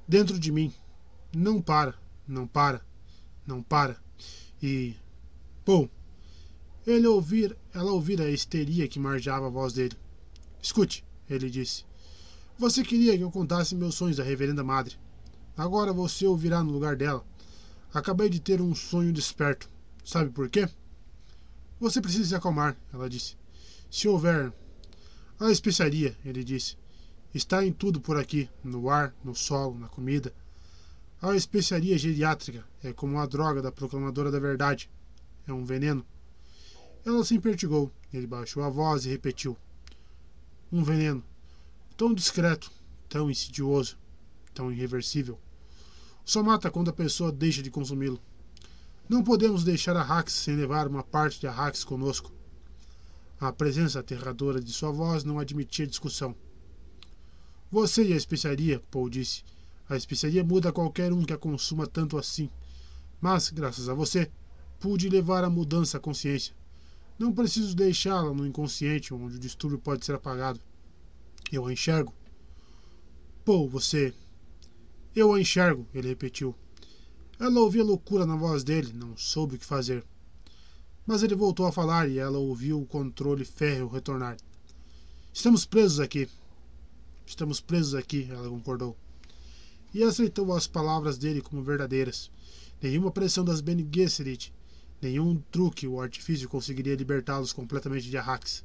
Dentro 0.07 0.39
de 0.39 0.53
mim. 0.53 0.71
Não 1.35 1.63
para, 1.63 1.95
não 2.27 2.47
para, 2.47 2.85
não 3.47 3.63
para. 3.63 3.97
E. 4.63 4.95
Paul. 5.65 5.89
Ele 6.87 7.07
ouvir, 7.07 7.57
ela 7.73 7.91
ouvira 7.91 8.25
a 8.25 8.31
histeria 8.31 8.87
que 8.87 9.01
marjava 9.01 9.47
a 9.47 9.51
voz 9.51 9.73
dele. 9.73 9.97
Escute, 10.61 11.03
ele 11.27 11.49
disse. 11.49 11.88
Você 12.59 12.83
queria 12.83 13.17
que 13.17 13.23
eu 13.23 13.31
contasse 13.31 13.77
meus 13.77 13.95
sonhos 13.95 14.17
da 14.17 14.25
Reverenda 14.25 14.65
Madre. 14.65 14.97
Agora 15.57 15.93
você 15.93 16.27
ouvirá 16.27 16.61
no 16.61 16.73
lugar 16.73 16.97
dela. 16.97 17.25
Acabei 17.95 18.29
de 18.29 18.41
ter 18.41 18.61
um 18.61 18.75
sonho 18.75 19.13
desperto. 19.13 19.71
Sabe 20.05 20.31
por 20.31 20.51
quê? 20.51 20.69
Você 21.79 22.01
precisa 22.01 22.31
se 22.31 22.35
acalmar, 22.35 22.77
ela 22.93 23.09
disse. 23.09 23.37
Se 23.89 24.09
houver. 24.09 24.53
A 25.39 25.53
especiaria, 25.53 26.17
ele 26.25 26.43
disse. 26.43 26.77
Está 27.33 27.65
em 27.65 27.73
tudo 27.73 28.01
por 28.01 28.19
aqui, 28.19 28.51
no 28.65 28.91
ar, 28.91 29.15
no 29.23 29.37
solo, 29.37 29.79
na 29.79 29.87
comida. 29.87 30.35
A 31.23 31.37
especiaria 31.37 31.97
geriátrica 31.97 32.67
é 32.83 32.93
como 32.93 33.21
a 33.21 33.27
droga 33.27 33.63
da 33.63 33.71
proclamadora 33.71 34.33
da 34.33 34.41
verdade. 34.41 34.91
É 35.47 35.53
um 35.53 35.65
veneno. 35.65 36.05
Ela 37.07 37.25
se 37.25 37.37
impertigou. 37.37 37.93
Ele 38.13 38.27
baixou 38.27 38.65
a 38.65 38.69
voz 38.69 39.07
e 39.07 39.11
repetiu: 39.11 39.57
Um 40.73 40.83
veneno 40.83 41.23
tão 41.99 42.15
discreto, 42.15 42.73
tão 43.11 43.31
insidioso, 43.31 43.99
tão 44.55 44.73
irreversível. 44.73 45.39
Só 46.25 46.43
mata 46.43 46.71
quando 46.71 46.89
a 46.89 46.95
pessoa 46.95 47.31
deixa 47.31 47.63
de 47.63 47.71
consumi-lo. 47.71 48.19
Não 49.07 49.23
podemos 49.23 49.65
deixar 49.65 49.95
a 49.99 50.03
Rax 50.03 50.33
sem 50.33 50.57
levar 50.57 50.89
uma 50.89 51.03
parte 51.03 51.41
de 51.41 51.47
Rax 51.47 51.85
conosco. 51.85 52.33
A 53.39 53.53
presença 53.53 54.01
aterradora 54.01 54.61
de 54.61 54.73
sua 54.73 54.91
voz 54.91 55.25
não 55.25 55.39
admitia 55.39 55.87
discussão. 55.87 56.35
Você 57.71 58.03
e 58.03 58.15
a 58.15 58.17
especiaria, 58.17 58.83
Paul 58.91 59.11
disse. 59.11 59.45
A 59.87 59.95
especiaria 59.95 60.43
muda 60.43 60.73
qualquer 60.73 61.13
um 61.13 61.23
que 61.23 61.35
a 61.35 61.39
consuma 61.39 61.87
tanto 61.87 62.17
assim. 62.17 62.49
Mas, 63.21 63.51
graças 63.51 63.91
a 63.91 63.95
você, 63.95 64.31
Pude 64.81 65.09
levar 65.09 65.43
a 65.43 65.51
mudança 65.51 65.97
à 65.97 66.01
consciência. 66.01 66.55
Não 67.19 67.33
preciso 67.33 67.75
deixá-la 67.75 68.33
no 68.33 68.47
inconsciente, 68.47 69.13
onde 69.13 69.35
o 69.35 69.41
distúrbio 69.41 69.81
pode 69.81 70.07
ser 70.07 70.15
apagado. 70.15 70.61
Eu 71.51 71.67
a 71.67 71.73
enxergo. 71.73 72.15
Pô, 73.45 73.67
você. 73.67 74.13
Eu 75.17 75.33
a 75.33 75.41
enxergo, 75.41 75.87
ele 75.95 76.09
repetiu. 76.09 76.55
Ela 77.41 77.61
ouvia 77.61 77.83
loucura 77.83 78.27
na 78.27 78.37
voz 78.37 78.63
dele, 78.63 78.93
não 78.93 79.17
soube 79.17 79.55
o 79.55 79.59
que 79.59 79.65
fazer. 79.65 80.05
Mas 81.07 81.23
ele 81.23 81.35
voltou 81.35 81.65
a 81.65 81.73
falar 81.73 82.09
e 82.09 82.19
ela 82.19 82.37
ouviu 82.37 82.81
o 82.81 82.87
controle 82.87 83.45
férreo 83.45 83.89
retornar. 83.89 84.37
Estamos 85.33 85.65
presos 85.65 86.01
aqui. 86.01 86.29
Estamos 87.25 87.61
presos 87.61 87.95
aqui, 87.95 88.29
ela 88.31 88.49
concordou. 88.49 88.97
E 89.95 90.03
aceitou 90.03 90.53
as 90.53 90.67
palavras 90.67 91.17
dele 91.17 91.41
como 91.41 91.63
verdadeiras. 91.63 92.31
Nenhuma 92.83 93.11
pressão 93.11 93.45
das 93.45 93.63
Bene 93.63 93.89
Gesserit, 93.91 94.53
nenhum 95.01 95.43
truque 95.51 95.87
ou 95.87 96.01
artifício 96.01 96.49
conseguiria 96.49 96.95
libertá-los 96.95 97.53
completamente 97.53 98.11
de 98.11 98.19
Arrax. 98.19 98.63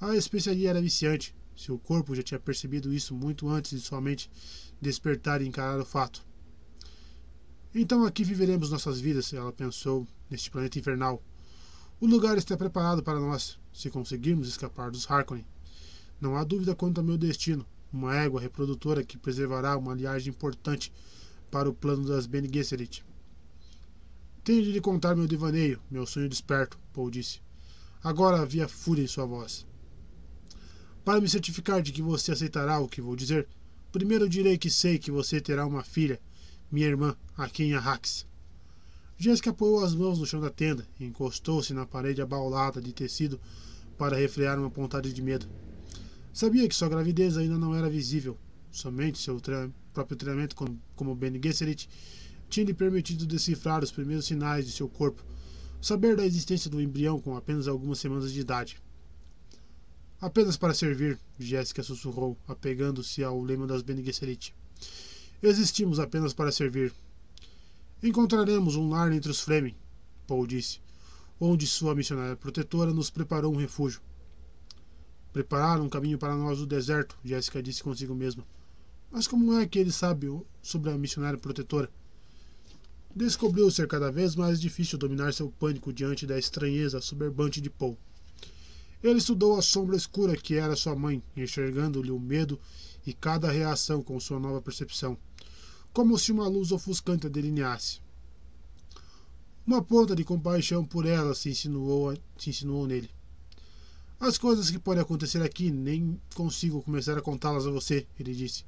A 0.00 0.14
especiaria 0.14 0.70
era 0.70 0.80
viciante. 0.80 1.34
Seu 1.56 1.78
corpo 1.78 2.14
já 2.14 2.22
tinha 2.22 2.40
percebido 2.40 2.92
isso 2.92 3.14
muito 3.14 3.48
antes 3.48 3.70
de 3.70 3.80
sua 3.80 4.00
mente 4.00 4.30
despertar 4.80 5.40
e 5.40 5.46
encarar 5.46 5.78
o 5.80 5.84
fato. 5.84 6.24
Então 7.74 8.04
aqui 8.04 8.22
viveremos 8.22 8.70
nossas 8.70 9.00
vidas, 9.00 9.32
ela 9.32 9.52
pensou, 9.52 10.06
neste 10.30 10.50
planeta 10.50 10.78
infernal. 10.78 11.22
O 12.00 12.06
lugar 12.06 12.36
está 12.36 12.56
preparado 12.56 13.02
para 13.02 13.18
nós, 13.18 13.58
se 13.72 13.90
conseguirmos 13.90 14.48
escapar 14.48 14.90
dos 14.90 15.10
Harkonnen. 15.10 15.46
Não 16.20 16.36
há 16.36 16.44
dúvida 16.44 16.74
quanto 16.74 16.98
ao 16.98 17.04
meu 17.04 17.18
destino, 17.18 17.66
uma 17.92 18.16
égua 18.16 18.40
reprodutora 18.40 19.04
que 19.04 19.18
preservará 19.18 19.76
uma 19.76 19.94
linhagem 19.94 20.30
importante 20.30 20.92
para 21.50 21.70
o 21.70 21.74
plano 21.74 22.06
das 22.06 22.26
Bene 22.26 22.50
Gesserit. 22.52 23.04
Tenho 24.42 24.62
de 24.62 24.72
lhe 24.72 24.80
contar 24.80 25.16
meu 25.16 25.26
devaneio, 25.26 25.80
meu 25.90 26.04
sonho 26.04 26.28
desperto, 26.28 26.78
Paul 26.92 27.10
disse. 27.10 27.40
Agora 28.02 28.42
havia 28.42 28.68
fúria 28.68 29.02
em 29.02 29.06
sua 29.06 29.24
voz. 29.24 29.66
Para 31.04 31.20
me 31.20 31.28
certificar 31.28 31.82
de 31.82 31.92
que 31.92 32.00
você 32.00 32.32
aceitará 32.32 32.78
o 32.78 32.88
que 32.88 33.02
vou 33.02 33.14
dizer, 33.14 33.46
primeiro 33.92 34.26
direi 34.26 34.56
que 34.56 34.70
sei 34.70 34.98
que 34.98 35.10
você 35.10 35.38
terá 35.38 35.66
uma 35.66 35.84
filha, 35.84 36.18
minha 36.72 36.86
irmã, 36.86 37.14
aqui 37.36 37.64
em 37.64 37.74
Arrax. 37.74 38.26
Jéssica 39.18 39.50
apoiou 39.50 39.84
as 39.84 39.94
mãos 39.94 40.18
no 40.18 40.24
chão 40.24 40.40
da 40.40 40.48
tenda 40.48 40.88
e 40.98 41.04
encostou-se 41.04 41.74
na 41.74 41.84
parede 41.84 42.22
abaulada 42.22 42.80
de 42.80 42.90
tecido 42.90 43.38
para 43.98 44.16
refrear 44.16 44.58
uma 44.58 44.70
pontada 44.70 45.06
de 45.06 45.20
medo. 45.20 45.46
Sabia 46.32 46.66
que 46.66 46.74
sua 46.74 46.88
gravidez 46.88 47.36
ainda 47.36 47.58
não 47.58 47.74
era 47.74 47.90
visível. 47.90 48.38
Somente 48.72 49.18
seu 49.18 49.38
tre 49.40 49.70
próprio 49.92 50.16
treinamento 50.16 50.56
como, 50.56 50.80
como 50.96 51.14
Bene 51.14 51.38
Gesserit 51.40 51.86
tinha 52.48 52.64
lhe 52.64 52.74
permitido 52.74 53.26
decifrar 53.26 53.84
os 53.84 53.92
primeiros 53.92 54.24
sinais 54.24 54.64
de 54.64 54.72
seu 54.72 54.88
corpo, 54.88 55.22
saber 55.82 56.16
da 56.16 56.24
existência 56.24 56.70
do 56.70 56.80
embrião 56.80 57.20
com 57.20 57.36
apenas 57.36 57.68
algumas 57.68 57.98
semanas 57.98 58.32
de 58.32 58.40
idade. 58.40 58.82
Apenas 60.20 60.56
para 60.56 60.74
servir, 60.74 61.18
Jéssica 61.38 61.82
sussurrou, 61.82 62.36
apegando-se 62.46 63.22
ao 63.22 63.42
lema 63.42 63.66
das 63.66 63.82
Bene 63.82 64.02
Gesserit. 64.02 64.54
Existimos 65.42 65.98
apenas 65.98 66.32
para 66.32 66.52
servir. 66.52 66.92
Encontraremos 68.02 68.76
um 68.76 68.88
lar 68.88 69.12
entre 69.12 69.30
os 69.30 69.40
Fremen, 69.40 69.76
Paul 70.26 70.46
disse, 70.46 70.80
onde 71.38 71.66
sua 71.66 71.94
missionária 71.94 72.36
protetora 72.36 72.92
nos 72.92 73.10
preparou 73.10 73.52
um 73.52 73.58
refúgio. 73.58 74.00
Prepararam 75.32 75.84
um 75.84 75.88
caminho 75.88 76.16
para 76.16 76.36
nós 76.36 76.58
do 76.58 76.66
deserto, 76.66 77.18
Jéssica 77.24 77.62
disse 77.62 77.82
consigo 77.82 78.14
mesma. 78.14 78.46
Mas 79.10 79.26
como 79.26 79.58
é 79.58 79.66
que 79.66 79.78
ele 79.78 79.92
sabe 79.92 80.28
sobre 80.62 80.90
a 80.90 80.98
missionária 80.98 81.38
protetora? 81.38 81.90
Descobriu 83.14 83.70
ser 83.70 83.86
cada 83.86 84.10
vez 84.10 84.34
mais 84.34 84.60
difícil 84.60 84.98
dominar 84.98 85.32
seu 85.32 85.50
pânico 85.50 85.92
diante 85.92 86.26
da 86.26 86.38
estranheza 86.38 87.00
soberbante 87.00 87.60
de 87.60 87.70
Paul. 87.70 87.98
Ele 89.04 89.18
estudou 89.18 89.58
a 89.58 89.60
sombra 89.60 89.98
escura 89.98 90.34
que 90.34 90.54
era 90.54 90.74
sua 90.74 90.96
mãe, 90.96 91.22
enxergando-lhe 91.36 92.10
o 92.10 92.18
medo 92.18 92.58
e 93.06 93.12
cada 93.12 93.52
reação 93.52 94.02
com 94.02 94.18
sua 94.18 94.40
nova 94.40 94.62
percepção, 94.62 95.18
como 95.92 96.18
se 96.18 96.32
uma 96.32 96.48
luz 96.48 96.72
ofuscante 96.72 97.26
a 97.26 97.28
delineasse. 97.28 98.00
Uma 99.66 99.84
ponta 99.84 100.16
de 100.16 100.24
compaixão 100.24 100.86
por 100.86 101.04
ela 101.04 101.34
se 101.34 101.50
insinuou, 101.50 102.16
se 102.38 102.48
insinuou 102.48 102.86
nele. 102.86 103.10
As 104.18 104.38
coisas 104.38 104.70
que 104.70 104.78
podem 104.78 105.02
acontecer 105.02 105.42
aqui 105.42 105.70
nem 105.70 106.18
consigo 106.34 106.80
começar 106.80 107.18
a 107.18 107.20
contá-las 107.20 107.66
a 107.66 107.70
você, 107.70 108.06
ele 108.18 108.34
disse. 108.34 108.64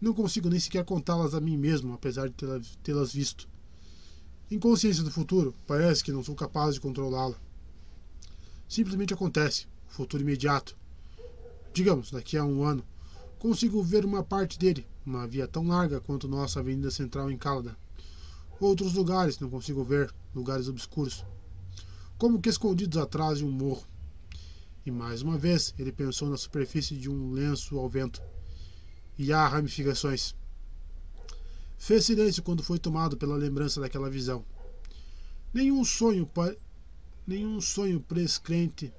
Não 0.00 0.14
consigo 0.14 0.48
nem 0.48 0.60
sequer 0.60 0.84
contá-las 0.84 1.34
a 1.34 1.40
mim 1.40 1.56
mesmo, 1.56 1.94
apesar 1.94 2.28
de 2.28 2.36
tê-las 2.84 3.12
visto. 3.12 3.48
Em 4.48 4.58
consciência 4.60 5.02
do 5.02 5.10
futuro, 5.10 5.52
parece 5.66 6.04
que 6.04 6.12
não 6.12 6.22
sou 6.22 6.36
capaz 6.36 6.74
de 6.76 6.80
controlá-la. 6.80 7.36
Simplesmente 8.68 9.14
acontece, 9.14 9.66
o 9.88 9.92
futuro 9.92 10.22
imediato. 10.22 10.76
Digamos, 11.72 12.10
daqui 12.10 12.36
a 12.36 12.44
um 12.44 12.64
ano, 12.64 12.84
consigo 13.38 13.82
ver 13.82 14.04
uma 14.04 14.22
parte 14.22 14.58
dele, 14.58 14.86
uma 15.04 15.26
via 15.26 15.46
tão 15.46 15.66
larga 15.66 16.00
quanto 16.00 16.26
nossa 16.26 16.60
avenida 16.60 16.90
central 16.90 17.30
em 17.30 17.36
Caladan. 17.36 17.74
Outros 18.60 18.94
lugares 18.94 19.38
não 19.38 19.50
consigo 19.50 19.84
ver, 19.84 20.12
lugares 20.34 20.68
obscuros, 20.68 21.24
como 22.16 22.40
que 22.40 22.48
escondidos 22.48 22.96
atrás 22.96 23.38
de 23.38 23.44
um 23.44 23.50
morro. 23.50 23.84
E 24.86 24.90
mais 24.90 25.22
uma 25.22 25.36
vez 25.36 25.74
ele 25.78 25.92
pensou 25.92 26.28
na 26.28 26.36
superfície 26.36 26.96
de 26.96 27.10
um 27.10 27.32
lenço 27.32 27.78
ao 27.78 27.88
vento. 27.88 28.22
E 29.18 29.32
há 29.32 29.46
ramificações. 29.46 30.34
Fez 31.78 32.04
silêncio 32.04 32.42
quando 32.42 32.62
foi 32.62 32.78
tomado 32.78 33.16
pela 33.16 33.36
lembrança 33.36 33.80
daquela 33.80 34.10
visão. 34.10 34.44
Nenhum 35.52 35.84
sonho, 35.84 36.28
nenhum 37.26 37.60
sonho 37.60 38.00
prescrente, 38.00 38.92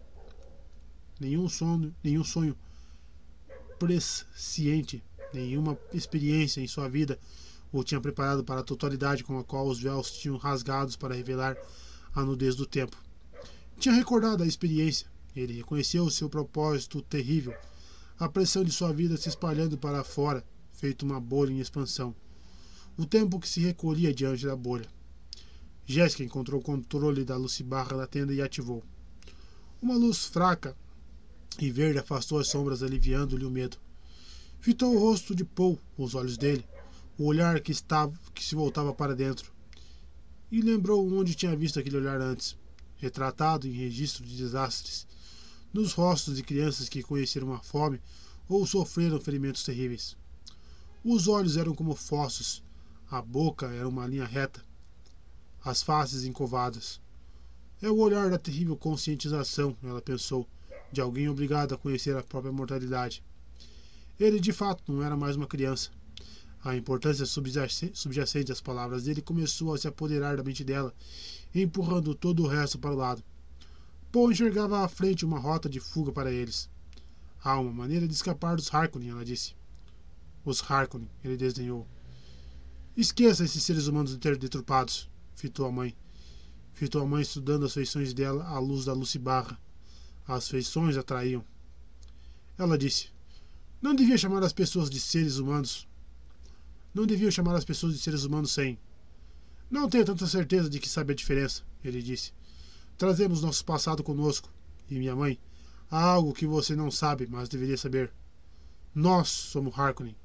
nenhum 1.19 1.47
sonho, 1.47 1.95
nenhum 2.03 2.23
sonho 2.23 2.57
presciente, 3.77 5.03
nenhuma 5.33 5.77
experiência 5.93 6.61
em 6.61 6.67
sua 6.67 6.89
vida 6.89 7.19
o 7.71 7.83
tinha 7.83 7.99
preparado 7.99 8.43
para 8.43 8.61
a 8.61 8.63
totalidade 8.63 9.23
com 9.23 9.37
a 9.37 9.43
qual 9.43 9.67
os 9.67 9.79
véus 9.81 10.11
tinham 10.11 10.37
rasgados 10.37 10.95
para 10.95 11.13
revelar 11.13 11.57
a 12.13 12.23
nudez 12.23 12.55
do 12.55 12.65
tempo. 12.65 12.95
Tinha 13.77 13.93
recordado 13.93 14.43
a 14.43 14.47
experiência, 14.47 15.07
ele 15.35 15.53
reconheceu 15.53 16.05
o 16.05 16.11
seu 16.11 16.29
propósito 16.29 17.01
terrível, 17.01 17.53
a 18.17 18.29
pressão 18.29 18.63
de 18.63 18.71
sua 18.71 18.93
vida 18.93 19.17
se 19.17 19.27
espalhando 19.27 19.77
para 19.77 20.05
fora, 20.05 20.43
feito 20.71 21.05
uma 21.05 21.19
bolha 21.19 21.51
em 21.51 21.59
expansão. 21.59 22.15
O 22.97 23.05
tempo 23.05 23.39
que 23.39 23.49
se 23.49 23.59
recolhia 23.59 24.13
diante 24.13 24.45
da 24.45 24.55
bolha. 24.55 24.87
Jéssica 25.87 26.23
encontrou 26.23 26.59
o 26.59 26.63
controle 26.63 27.23
da 27.23 27.37
lucibarra 27.37 27.95
da 27.95 28.07
tenda 28.07 28.33
e 28.33 28.41
ativou. 28.41 28.83
Uma 29.79 29.95
luz 29.95 30.25
fraca 30.25 30.75
e 31.59 31.69
verde 31.69 31.99
afastou 31.99 32.39
as 32.39 32.47
sombras, 32.47 32.81
aliviando-lhe 32.81 33.45
o 33.45 33.51
medo. 33.51 33.77
Fitou 34.59 34.95
o 34.95 34.99
rosto 34.99 35.35
de 35.35 35.45
Paul, 35.45 35.79
os 35.95 36.15
olhos 36.15 36.37
dele, 36.37 36.65
o 37.19 37.25
olhar 37.25 37.59
que 37.61 37.71
estava 37.71 38.13
que 38.33 38.43
se 38.43 38.55
voltava 38.55 38.93
para 38.93 39.15
dentro. 39.15 39.53
E 40.51 40.59
lembrou 40.59 41.07
onde 41.13 41.35
tinha 41.35 41.55
visto 41.55 41.79
aquele 41.79 41.97
olhar 41.97 42.19
antes, 42.19 42.57
retratado 42.97 43.67
em 43.67 43.71
registro 43.71 44.25
de 44.25 44.35
desastres, 44.35 45.05
nos 45.71 45.93
rostos 45.93 46.37
de 46.37 46.43
crianças 46.43 46.89
que 46.89 47.03
conheceram 47.03 47.53
a 47.53 47.59
fome 47.59 48.01
ou 48.49 48.65
sofreram 48.65 49.19
ferimentos 49.19 49.63
terríveis. 49.63 50.17
Os 51.03 51.27
olhos 51.27 51.57
eram 51.57 51.75
como 51.75 51.93
fossos, 51.93 52.63
a 53.11 53.21
boca 53.21 53.67
era 53.67 53.87
uma 53.87 54.07
linha 54.07 54.25
reta, 54.25 54.65
as 55.65 55.81
faces 55.81 56.23
encovadas. 56.25 57.01
É 57.81 57.89
o 57.89 57.97
olhar 57.97 58.29
da 58.29 58.37
terrível 58.37 58.77
conscientização, 58.77 59.75
ela 59.83 59.99
pensou, 59.99 60.47
de 60.91 61.01
alguém 61.01 61.27
obrigado 61.27 61.73
a 61.73 61.77
conhecer 61.77 62.15
a 62.15 62.21
própria 62.21 62.53
mortalidade. 62.53 63.23
Ele 64.19 64.39
de 64.39 64.53
fato 64.53 64.83
não 64.87 65.03
era 65.03 65.17
mais 65.17 65.35
uma 65.35 65.47
criança. 65.47 65.89
A 66.63 66.75
importância 66.75 67.25
subjacente 67.25 68.51
às 68.51 68.61
palavras 68.61 69.03
dele 69.03 69.23
começou 69.23 69.73
a 69.73 69.77
se 69.77 69.87
apoderar 69.87 70.37
da 70.37 70.43
mente 70.43 70.63
dela, 70.63 70.93
empurrando 71.53 72.13
todo 72.13 72.43
o 72.43 72.47
resto 72.47 72.77
para 72.77 72.93
o 72.93 72.95
lado. 72.95 73.23
Paul 74.11 74.31
enxergava 74.31 74.83
à 74.83 74.87
frente 74.87 75.25
uma 75.25 75.39
rota 75.39 75.67
de 75.67 75.79
fuga 75.79 76.11
para 76.11 76.31
eles. 76.31 76.69
Há 77.43 77.59
uma 77.59 77.71
maneira 77.71 78.07
de 78.07 78.13
escapar 78.13 78.55
dos 78.55 78.73
Harkonnen, 78.73 79.09
ela 79.09 79.25
disse. 79.25 79.55
Os 80.45 80.63
Harkonnen, 80.71 81.09
ele 81.23 81.35
desdenhou. 81.35 81.87
Esqueça 82.95 83.43
esses 83.43 83.61
seres 83.63 83.87
humanos 83.87 84.15
deturpados, 84.15 85.09
fitou 85.35 85.65
a 85.65 85.71
mãe. 85.71 85.95
Fitou 86.73 87.01
a 87.01 87.05
mãe 87.05 87.21
estudando 87.21 87.65
as 87.65 87.73
feições 87.73 88.13
dela 88.13 88.45
à 88.47 88.59
luz 88.59 88.85
da 88.85 88.93
lucibarra. 88.93 89.59
As 90.27 90.49
feições 90.49 90.97
atraíam. 90.97 91.45
Ela 92.57 92.77
disse: 92.77 93.09
Não 93.81 93.93
devia 93.93 94.17
chamar 94.17 94.43
as 94.43 94.53
pessoas 94.53 94.89
de 94.89 94.99
seres 94.99 95.37
humanos. 95.37 95.87
Não 96.93 97.05
devia 97.05 97.29
chamar 97.29 97.55
as 97.55 97.65
pessoas 97.65 97.93
de 97.93 97.99
seres 97.99 98.23
humanos 98.23 98.51
sem. 98.51 98.79
Não 99.69 99.89
tenho 99.89 100.05
tanta 100.05 100.25
certeza 100.27 100.69
de 100.69 100.79
que 100.79 100.87
sabe 100.87 101.13
a 101.13 101.15
diferença, 101.15 101.63
ele 101.83 102.01
disse. 102.01 102.33
Trazemos 102.97 103.41
nosso 103.41 103.65
passado 103.65 104.03
conosco. 104.03 104.49
E 104.89 104.97
minha 104.97 105.15
mãe, 105.15 105.39
há 105.89 106.01
algo 106.01 106.33
que 106.33 106.45
você 106.45 106.75
não 106.75 106.89
sabe, 106.89 107.27
mas 107.27 107.49
deveria 107.49 107.77
saber. 107.77 108.13
Nós 108.93 109.27
somos 109.27 109.77
Harkonnen. 109.77 110.15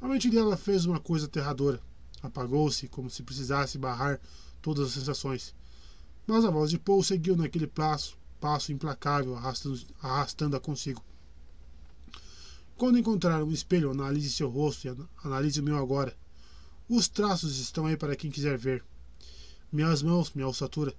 A 0.00 0.08
mente 0.08 0.30
dela 0.30 0.56
fez 0.56 0.86
uma 0.86 1.00
coisa 1.00 1.26
aterradora. 1.26 1.82
Apagou-se 2.22 2.88
como 2.88 3.10
se 3.10 3.22
precisasse 3.22 3.78
barrar 3.78 4.20
todas 4.60 4.88
as 4.88 4.94
sensações. 4.94 5.54
Mas 6.26 6.44
a 6.44 6.50
voz 6.50 6.70
de 6.70 6.78
Paul 6.78 7.02
seguiu 7.02 7.36
naquele 7.36 7.66
passo, 7.66 8.18
passo 8.40 8.72
implacável, 8.72 9.34
arrastando, 9.34 9.80
arrastando-a 10.02 10.60
consigo. 10.60 11.02
Quando 12.76 12.98
encontrar 12.98 13.42
um 13.42 13.50
espelho, 13.50 13.90
analise 13.90 14.30
seu 14.30 14.48
rosto 14.48 14.86
e 14.86 14.96
analise 15.24 15.60
o 15.60 15.64
meu 15.64 15.76
agora. 15.76 16.16
Os 16.88 17.08
traços 17.08 17.58
estão 17.58 17.86
aí 17.86 17.96
para 17.96 18.14
quem 18.14 18.30
quiser 18.30 18.56
ver. 18.56 18.84
Minhas 19.70 20.02
mãos, 20.02 20.32
minha 20.32 20.46
ossatura. 20.46 20.94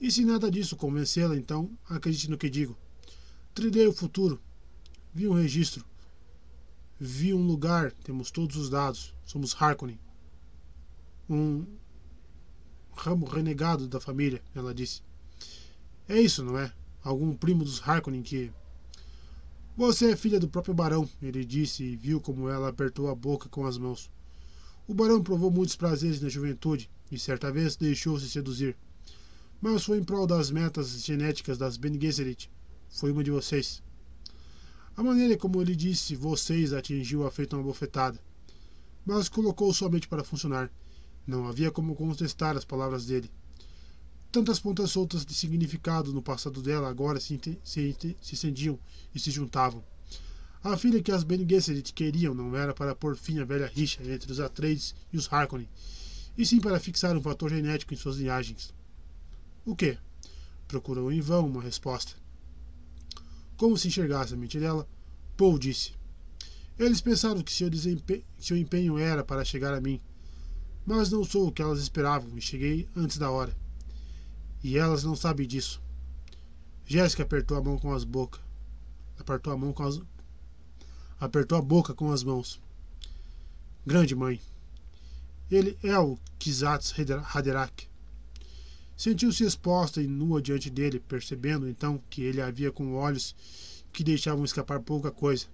E 0.00 0.10
se 0.10 0.24
nada 0.24 0.50
disso 0.50 0.76
convencê-la, 0.76 1.36
então 1.36 1.70
acredite 1.88 2.28
no 2.28 2.36
que 2.36 2.50
digo. 2.50 2.76
Trilhei 3.54 3.86
o 3.86 3.92
futuro. 3.92 4.40
Vi 5.14 5.28
um 5.28 5.34
registro. 5.34 5.84
Vi 6.98 7.32
um 7.32 7.46
lugar. 7.46 7.92
Temos 7.92 8.30
todos 8.30 8.56
os 8.56 8.68
dados. 8.68 9.14
Somos 9.24 9.54
Harkonnen. 9.54 9.98
Um 11.28 11.64
ramo 12.96 13.26
renegado 13.26 13.88
da 13.88 14.00
família, 14.00 14.42
ela 14.54 14.74
disse. 14.74 15.02
É 16.08 16.20
isso, 16.20 16.44
não 16.44 16.58
é? 16.58 16.72
Algum 17.02 17.34
primo 17.34 17.64
dos 17.64 17.80
Harkonnen 17.86 18.22
que. 18.22 18.52
Você 19.76 20.12
é 20.12 20.16
filha 20.16 20.38
do 20.38 20.48
próprio 20.48 20.74
barão, 20.74 21.08
ele 21.20 21.44
disse 21.44 21.82
e 21.82 21.96
viu 21.96 22.20
como 22.20 22.48
ela 22.48 22.68
apertou 22.68 23.08
a 23.08 23.14
boca 23.14 23.48
com 23.48 23.66
as 23.66 23.76
mãos. 23.76 24.10
O 24.86 24.94
barão 24.94 25.22
provou 25.22 25.50
muitos 25.50 25.76
prazeres 25.76 26.20
na 26.20 26.28
juventude 26.28 26.90
e 27.10 27.18
certa 27.18 27.50
vez 27.50 27.74
deixou-se 27.74 28.28
seduzir. 28.28 28.76
Mas 29.60 29.84
foi 29.84 29.98
em 29.98 30.04
prol 30.04 30.26
das 30.26 30.50
metas 30.50 31.02
genéticas 31.04 31.56
das 31.56 31.76
Bene 31.76 31.98
Gesserit. 32.00 32.50
Foi 32.90 33.10
uma 33.10 33.24
de 33.24 33.30
vocês. 33.30 33.82
A 34.96 35.02
maneira 35.02 35.36
como 35.36 35.60
ele 35.60 35.74
disse 35.74 36.14
vocês 36.14 36.72
atingiu 36.72 37.26
a 37.26 37.30
feita 37.30 37.56
uma 37.56 37.64
bofetada. 37.64 38.20
Mas 39.04 39.28
colocou 39.28 39.72
somente 39.72 40.06
para 40.06 40.22
funcionar. 40.22 40.70
Não 41.26 41.46
havia 41.46 41.70
como 41.70 41.94
contestar 41.94 42.56
as 42.56 42.64
palavras 42.64 43.06
dele. 43.06 43.30
Tantas 44.30 44.58
pontas 44.58 44.90
soltas 44.90 45.24
de 45.24 45.32
significado 45.32 46.12
no 46.12 46.20
passado 46.20 46.60
dela 46.60 46.88
agora 46.88 47.20
se, 47.20 47.40
se, 47.62 47.96
se 48.20 48.34
estendiam 48.34 48.78
e 49.14 49.18
se 49.18 49.30
juntavam. 49.30 49.84
A 50.62 50.76
filha 50.76 51.02
que 51.02 51.12
as 51.12 51.22
Bene 51.22 51.46
queriam 51.94 52.34
não 52.34 52.56
era 52.56 52.72
para 52.72 52.94
pôr 52.94 53.16
fim 53.16 53.38
à 53.38 53.44
velha 53.44 53.66
rixa 53.66 54.02
entre 54.02 54.32
os 54.32 54.40
Atreides 54.40 54.94
e 55.12 55.16
os 55.16 55.30
Harkonnen, 55.30 55.68
e 56.36 56.44
sim 56.46 56.58
para 56.58 56.80
fixar 56.80 57.16
um 57.16 57.20
fator 57.20 57.50
genético 57.50 57.94
em 57.94 57.96
suas 57.96 58.16
linhagens. 58.16 58.72
O 59.64 59.76
que? 59.76 59.98
Procurou 60.66 61.12
em 61.12 61.20
vão 61.20 61.46
uma 61.46 61.62
resposta. 61.62 62.12
Como 63.56 63.76
se 63.76 63.88
enxergasse 63.88 64.34
a 64.34 64.36
mente 64.36 64.58
dela, 64.58 64.88
Paul 65.36 65.58
disse. 65.58 65.92
Eles 66.78 67.00
pensaram 67.00 67.42
que 67.42 67.52
seu, 67.52 67.68
seu 68.38 68.56
empenho 68.56 68.98
era 68.98 69.22
para 69.22 69.44
chegar 69.44 69.74
a 69.74 69.80
mim, 69.80 70.00
mas 70.86 71.10
não 71.10 71.24
sou 71.24 71.48
o 71.48 71.52
que 71.52 71.62
elas 71.62 71.80
esperavam 71.80 72.36
e 72.36 72.40
cheguei 72.40 72.88
antes 72.96 73.18
da 73.18 73.30
hora. 73.30 73.56
E 74.62 74.76
elas 74.76 75.04
não 75.04 75.16
sabem 75.16 75.46
disso. 75.46 75.80
Jéssica 76.86 77.22
apertou 77.22 77.56
a 77.56 77.62
mão 77.62 77.78
com 77.78 77.92
as 77.92 78.04
bocas. 78.04 78.40
Apertou 79.18 79.52
a 79.52 79.56
mão 79.56 79.72
com 79.72 79.82
as. 79.84 80.00
Apertou 81.18 81.56
a 81.56 81.62
boca 81.62 81.94
com 81.94 82.12
as 82.12 82.22
mãos. 82.22 82.60
Grande 83.86 84.14
mãe. 84.14 84.40
Ele 85.50 85.78
é 85.82 85.98
o 85.98 86.18
Kizats 86.38 86.94
Haderach. 87.34 87.88
Sentiu-se 88.96 89.44
exposta 89.44 90.00
e 90.00 90.06
nua 90.06 90.40
diante 90.40 90.70
dele, 90.70 91.00
percebendo 91.00 91.68
então 91.68 92.00
que 92.08 92.22
ele 92.22 92.40
havia 92.40 92.70
com 92.70 92.94
olhos 92.94 93.34
que 93.92 94.04
deixavam 94.04 94.44
escapar 94.44 94.80
pouca 94.80 95.10
coisa. 95.10 95.46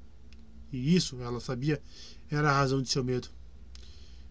E 0.72 0.94
isso, 0.94 1.20
ela 1.20 1.40
sabia, 1.40 1.80
era 2.30 2.50
a 2.50 2.56
razão 2.56 2.80
de 2.82 2.88
seu 2.88 3.02
medo. 3.02 3.28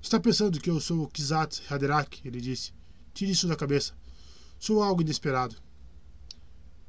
Está 0.02 0.18
pensando 0.18 0.62
que 0.62 0.70
eu 0.70 0.80
sou 0.80 1.04
o 1.04 1.08
Kizat 1.10 1.62
Haderach? 1.70 2.22
Ele 2.24 2.40
disse. 2.40 2.72
Tire 3.14 3.32
isso 3.32 3.48
da 3.48 3.56
cabeça. 3.56 3.94
Sou 4.58 4.82
algo 4.82 5.02
inesperado. 5.02 5.58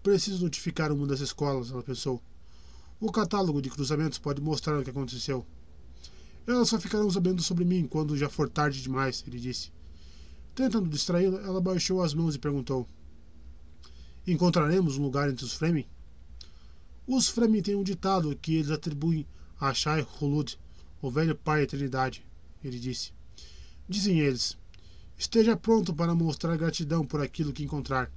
Preciso 0.00 0.44
notificar 0.44 0.92
uma 0.92 1.06
das 1.08 1.20
escolas, 1.20 1.70
ela 1.70 1.82
pensou. 1.82 2.22
O 3.00 3.10
catálogo 3.10 3.60
de 3.60 3.68
cruzamentos 3.68 4.18
pode 4.18 4.40
mostrar 4.40 4.78
o 4.78 4.84
que 4.84 4.90
aconteceu. 4.90 5.44
Elas 6.46 6.68
só 6.68 6.78
ficarão 6.78 7.10
sabendo 7.10 7.42
sobre 7.42 7.64
mim 7.64 7.86
quando 7.86 8.16
já 8.16 8.28
for 8.28 8.48
tarde 8.48 8.80
demais, 8.80 9.24
ele 9.26 9.40
disse. 9.40 9.72
Tentando 10.54 10.88
distraí-la, 10.88 11.40
ela 11.40 11.60
baixou 11.60 12.02
as 12.02 12.14
mãos 12.14 12.36
e 12.36 12.38
perguntou: 12.38 12.88
Encontraremos 14.26 14.96
um 14.96 15.02
lugar 15.02 15.28
entre 15.28 15.44
os 15.44 15.52
Fremen? 15.52 15.86
Os 17.06 17.28
Fremen 17.28 17.60
têm 17.60 17.74
um 17.74 17.82
ditado 17.82 18.34
que 18.36 18.54
eles 18.54 18.70
atribuem 18.70 19.26
a 19.60 19.74
Shai 19.74 20.06
Hulud, 20.20 20.58
o 21.02 21.10
velho 21.10 21.34
pai 21.34 21.58
da 21.58 21.64
eternidade, 21.64 22.24
ele 22.62 22.78
disse. 22.78 23.12
Dizem 23.88 24.20
eles: 24.20 24.56
Esteja 25.16 25.56
pronto 25.56 25.94
para 25.94 26.14
mostrar 26.14 26.56
gratidão 26.56 27.04
por 27.04 27.20
aquilo 27.20 27.52
que 27.52 27.62
encontrar. 27.62 28.10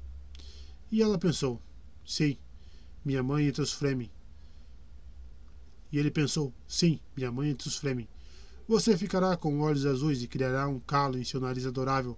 E 0.91 1.01
ela 1.01 1.17
pensou: 1.17 1.61
Sim, 2.05 2.37
minha 3.03 3.21
mãe 3.21 3.47
entre 3.47 3.61
os 3.61 3.73
Fremen. 3.73 4.09
E 5.91 5.97
ele 5.97 6.11
pensou: 6.11 6.53
Sim, 6.67 6.99
minha 7.15 7.31
mãe 7.31 7.49
entre 7.49 7.67
os 7.67 7.75
Fremen. 7.75 8.07
Você 8.67 8.97
ficará 8.97 9.35
com 9.35 9.59
olhos 9.59 9.85
azuis 9.85 10.21
e 10.23 10.27
criará 10.27 10.67
um 10.67 10.79
calo 10.79 11.17
em 11.17 11.23
seu 11.23 11.41
nariz 11.41 11.65
adorável 11.65 12.17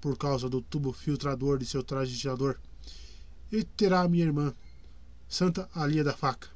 por 0.00 0.16
causa 0.16 0.48
do 0.48 0.60
tubo 0.60 0.92
filtrador 0.92 1.58
de 1.58 1.66
seu 1.66 1.82
traje 1.82 2.12
de 2.12 2.18
tirador. 2.18 2.58
E 3.50 3.64
terá 3.64 4.06
minha 4.08 4.24
irmã, 4.24 4.54
Santa 5.28 5.68
Alia 5.74 6.04
da 6.04 6.12
Faca. 6.12 6.48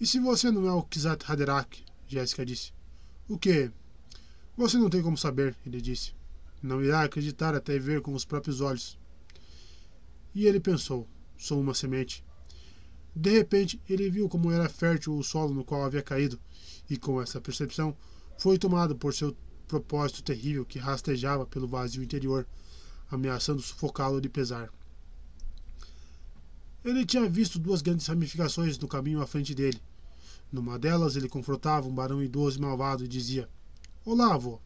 E 0.00 0.06
se 0.06 0.18
você 0.18 0.50
não 0.50 0.66
é 0.66 0.72
o 0.72 0.82
Kizat 0.82 1.24
Haderach? 1.30 1.84
Jéssica 2.06 2.44
disse. 2.44 2.72
O 3.28 3.38
que? 3.38 3.70
Você 4.56 4.76
não 4.76 4.90
tem 4.90 5.02
como 5.02 5.16
saber, 5.16 5.56
ele 5.64 5.80
disse. 5.80 6.14
Não 6.62 6.82
irá 6.82 7.02
acreditar 7.02 7.54
até 7.54 7.78
ver 7.78 8.00
com 8.00 8.14
os 8.14 8.24
próprios 8.24 8.60
olhos. 8.60 8.98
E 10.34 10.46
ele 10.46 10.60
pensou: 10.60 11.08
sou 11.36 11.60
uma 11.60 11.74
semente. 11.74 12.24
De 13.14 13.30
repente, 13.30 13.80
ele 13.88 14.10
viu 14.10 14.28
como 14.28 14.50
era 14.50 14.68
fértil 14.68 15.16
o 15.16 15.22
solo 15.22 15.54
no 15.54 15.64
qual 15.64 15.84
havia 15.84 16.02
caído, 16.02 16.38
e 16.88 16.96
com 16.96 17.20
essa 17.20 17.40
percepção, 17.40 17.96
foi 18.38 18.58
tomado 18.58 18.96
por 18.96 19.12
seu 19.12 19.36
propósito 19.68 20.22
terrível 20.22 20.64
que 20.64 20.78
rastejava 20.78 21.46
pelo 21.46 21.68
vazio 21.68 22.02
interior, 22.02 22.46
ameaçando 23.10 23.60
sufocá-lo 23.60 24.20
de 24.20 24.28
pesar. 24.28 24.70
Ele 26.84 27.06
tinha 27.06 27.28
visto 27.28 27.58
duas 27.58 27.82
grandes 27.82 28.06
ramificações 28.06 28.78
no 28.78 28.88
caminho 28.88 29.22
à 29.22 29.26
frente 29.26 29.54
dele. 29.54 29.80
Numa 30.52 30.78
delas, 30.78 31.16
ele 31.16 31.30
confrontava 31.30 31.88
um 31.88 31.94
barão 31.94 32.22
idoso 32.22 32.58
e 32.58 32.60
malvado 32.60 33.02
e 33.02 33.08
dizia: 33.08 33.48
Olá, 34.04 34.34
avô. 34.34 34.60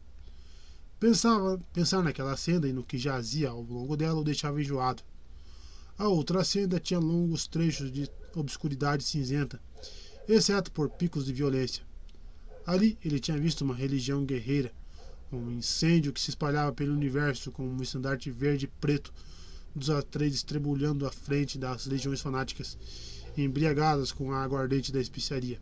Pensava, 0.99 1.57
pensar 1.71 2.03
naquela 2.03 2.35
senda 2.35 2.67
e 2.67 2.73
no 2.73 2.83
que 2.83 2.97
jazia 2.97 3.51
ao 3.51 3.61
longo 3.61 3.95
dela 3.95 4.19
o 4.19 4.23
deixava 4.23 4.59
enjoado. 4.59 5.01
A 5.97 6.09
outra 6.09 6.43
senda 6.43 6.77
tinha 6.77 6.99
longos 6.99 7.47
trechos 7.47 7.89
de 7.89 8.09
obscuridade 8.35 9.01
cinzenta, 9.01 9.61
exceto 10.27 10.73
por 10.73 10.89
picos 10.89 11.25
de 11.25 11.31
violência. 11.31 11.83
Ali 12.65 12.97
ele 13.01 13.17
tinha 13.17 13.37
visto 13.37 13.61
uma 13.61 13.73
religião 13.73 14.25
guerreira, 14.25 14.73
um 15.31 15.51
incêndio 15.51 16.11
que 16.11 16.19
se 16.19 16.31
espalhava 16.31 16.73
pelo 16.73 16.93
universo 16.93 17.49
com 17.49 17.65
um 17.65 17.81
estandarte 17.81 18.29
verde 18.29 18.65
e 18.65 18.81
preto 18.81 19.13
dos 19.73 19.89
Atreides 19.89 20.43
trebulhando 20.43 21.07
à 21.07 21.11
frente 21.11 21.57
das 21.57 21.85
legiões 21.85 22.19
fanáticas, 22.19 22.77
embriagadas 23.37 24.11
com 24.11 24.33
a 24.33 24.43
aguardente 24.43 24.91
da 24.91 24.99
especiaria. 24.99 25.61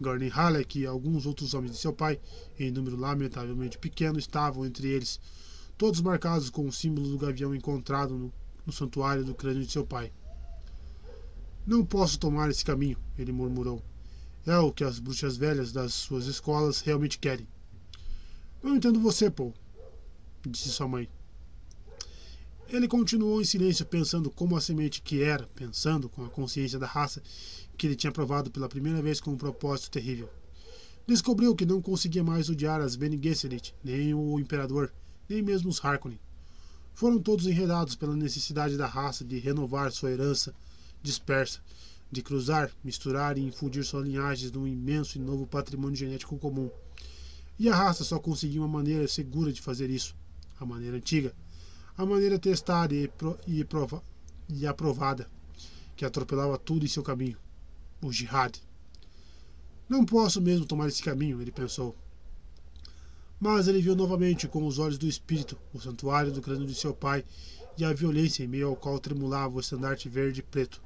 Gordon 0.00 0.28
Halleck 0.28 0.78
e 0.78 0.86
alguns 0.86 1.26
outros 1.26 1.54
homens 1.54 1.72
de 1.72 1.78
seu 1.78 1.92
pai, 1.92 2.20
em 2.58 2.70
número 2.70 2.96
lamentavelmente 2.96 3.78
pequeno, 3.78 4.18
estavam 4.18 4.64
entre 4.64 4.88
eles, 4.88 5.20
todos 5.76 6.00
marcados 6.00 6.50
com 6.50 6.66
o 6.66 6.72
símbolo 6.72 7.08
do 7.08 7.18
gavião 7.18 7.54
encontrado 7.54 8.14
no, 8.14 8.32
no 8.64 8.72
santuário 8.72 9.24
do 9.24 9.34
crânio 9.34 9.64
de 9.64 9.72
seu 9.72 9.84
pai. 9.84 10.12
Não 11.66 11.84
posso 11.84 12.18
tomar 12.18 12.50
esse 12.50 12.64
caminho, 12.64 12.96
ele 13.18 13.32
murmurou. 13.32 13.82
É 14.46 14.56
o 14.56 14.72
que 14.72 14.84
as 14.84 14.98
bruxas 14.98 15.36
velhas 15.36 15.72
das 15.72 15.92
suas 15.92 16.26
escolas 16.26 16.80
realmente 16.80 17.18
querem. 17.18 17.46
Não 18.62 18.76
entendo 18.76 19.00
você, 19.00 19.30
Paul, 19.30 19.52
disse 20.46 20.70
sua 20.70 20.88
mãe. 20.88 21.08
Ele 22.70 22.86
continuou 22.86 23.40
em 23.40 23.44
silêncio, 23.44 23.86
pensando 23.86 24.30
como 24.30 24.56
a 24.56 24.60
semente 24.60 25.00
que 25.00 25.22
era, 25.22 25.46
pensando 25.54 26.08
com 26.08 26.24
a 26.24 26.28
consciência 26.28 26.78
da 26.78 26.86
raça 26.86 27.22
que 27.78 27.86
ele 27.86 27.96
tinha 27.96 28.12
provado 28.12 28.50
pela 28.50 28.68
primeira 28.68 29.00
vez 29.00 29.20
com 29.20 29.30
um 29.30 29.36
propósito 29.38 29.92
terrível. 29.92 30.28
Descobriu 31.06 31.54
que 31.54 31.64
não 31.64 31.80
conseguia 31.80 32.22
mais 32.22 32.50
odiar 32.50 32.80
as 32.80 32.96
Bene 32.96 33.18
Gesserit, 33.22 33.74
nem 33.82 34.12
o 34.12 34.38
Imperador, 34.38 34.92
nem 35.28 35.40
mesmo 35.40 35.70
os 35.70 35.82
Harkonnen. 35.82 36.18
Foram 36.92 37.18
todos 37.18 37.46
enredados 37.46 37.94
pela 37.94 38.16
necessidade 38.16 38.76
da 38.76 38.86
raça 38.86 39.24
de 39.24 39.38
renovar 39.38 39.92
sua 39.92 40.10
herança 40.10 40.52
dispersa, 41.00 41.60
de 42.10 42.22
cruzar, 42.22 42.70
misturar 42.82 43.38
e 43.38 43.46
infundir 43.46 43.84
suas 43.84 44.04
linhagens 44.04 44.50
num 44.50 44.66
imenso 44.66 45.16
e 45.16 45.20
novo 45.20 45.46
patrimônio 45.46 45.96
genético 45.96 46.36
comum. 46.36 46.68
E 47.58 47.68
a 47.68 47.74
raça 47.76 48.02
só 48.02 48.18
conseguia 48.18 48.60
uma 48.60 48.68
maneira 48.68 49.06
segura 49.06 49.52
de 49.52 49.62
fazer 49.62 49.88
isso, 49.88 50.16
a 50.58 50.66
maneira 50.66 50.96
antiga, 50.96 51.32
a 51.96 52.04
maneira 52.04 52.38
testada 52.38 52.94
e, 52.94 53.10
e, 53.46 53.64
prova, 53.64 54.02
e 54.48 54.66
aprovada, 54.66 55.28
que 55.96 56.04
atropelava 56.04 56.58
tudo 56.58 56.84
em 56.84 56.88
seu 56.88 57.02
caminho, 57.02 57.36
o 58.02 58.12
jihad. 58.12 58.56
Não 59.88 60.04
posso 60.04 60.40
mesmo 60.40 60.66
tomar 60.66 60.88
esse 60.88 61.02
caminho, 61.02 61.40
ele 61.40 61.50
pensou. 61.50 61.96
Mas 63.40 63.68
ele 63.68 63.80
viu 63.80 63.94
novamente 63.94 64.48
com 64.48 64.66
os 64.66 64.78
olhos 64.78 64.98
do 64.98 65.06
espírito 65.06 65.56
o 65.72 65.80
santuário 65.80 66.32
do 66.32 66.42
crânio 66.42 66.66
de 66.66 66.74
seu 66.74 66.92
pai 66.92 67.24
e 67.76 67.84
a 67.84 67.92
violência 67.92 68.42
em 68.42 68.48
meio 68.48 68.68
ao 68.68 68.76
qual 68.76 68.98
tremulava 68.98 69.56
o 69.56 69.60
estandarte 69.60 70.08
verde 70.08 70.40
e 70.40 70.42
preto. 70.42 70.82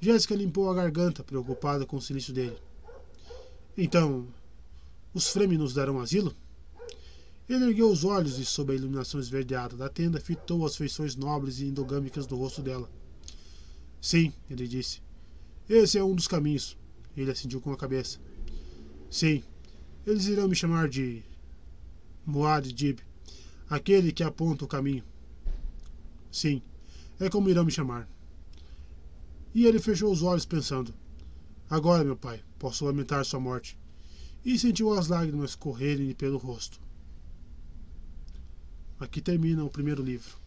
Jéssica 0.00 0.34
limpou 0.34 0.70
a 0.70 0.74
garganta, 0.74 1.24
preocupada 1.24 1.86
com 1.86 1.96
o 1.96 2.02
silêncio 2.02 2.32
dele. 2.32 2.56
Então, 3.76 4.26
os 5.14 5.28
Fremen 5.28 5.58
nos 5.58 5.72
darão 5.72 5.98
asilo? 5.98 6.36
Ele 7.48 7.64
ergueu 7.64 7.90
os 7.90 8.04
olhos 8.04 8.38
e, 8.38 8.44
sob 8.44 8.72
a 8.72 8.76
iluminação 8.76 9.18
esverdeada 9.18 9.76
da 9.76 9.88
tenda, 9.88 10.20
fitou 10.20 10.66
as 10.66 10.76
feições 10.76 11.16
nobres 11.16 11.60
e 11.60 11.66
endogâmicas 11.66 12.26
do 12.26 12.36
rosto 12.36 12.60
dela. 12.60 12.90
Sim, 14.00 14.32
ele 14.50 14.68
disse. 14.68 15.05
Esse 15.68 15.98
é 15.98 16.04
um 16.04 16.14
dos 16.14 16.28
caminhos. 16.28 16.76
Ele 17.16 17.30
assentiu 17.30 17.60
com 17.60 17.72
a 17.72 17.76
cabeça. 17.76 18.20
Sim, 19.10 19.42
eles 20.06 20.26
irão 20.26 20.48
me 20.48 20.54
chamar 20.54 20.88
de 20.88 21.24
Muad 22.24 22.72
Dib, 22.72 23.00
aquele 23.68 24.12
que 24.12 24.22
aponta 24.22 24.64
o 24.64 24.68
caminho. 24.68 25.04
Sim, 26.30 26.62
é 27.18 27.28
como 27.28 27.48
irão 27.48 27.64
me 27.64 27.72
chamar. 27.72 28.08
E 29.54 29.64
ele 29.66 29.80
fechou 29.80 30.12
os 30.12 30.22
olhos 30.22 30.44
pensando: 30.44 30.94
Agora, 31.68 32.04
meu 32.04 32.16
pai, 32.16 32.42
posso 32.58 32.84
lamentar 32.84 33.24
sua 33.24 33.40
morte. 33.40 33.78
E 34.44 34.56
sentiu 34.58 34.92
as 34.92 35.08
lágrimas 35.08 35.56
correrem 35.56 36.14
pelo 36.14 36.38
rosto. 36.38 36.80
Aqui 39.00 39.20
termina 39.20 39.64
o 39.64 39.70
primeiro 39.70 40.02
livro. 40.02 40.45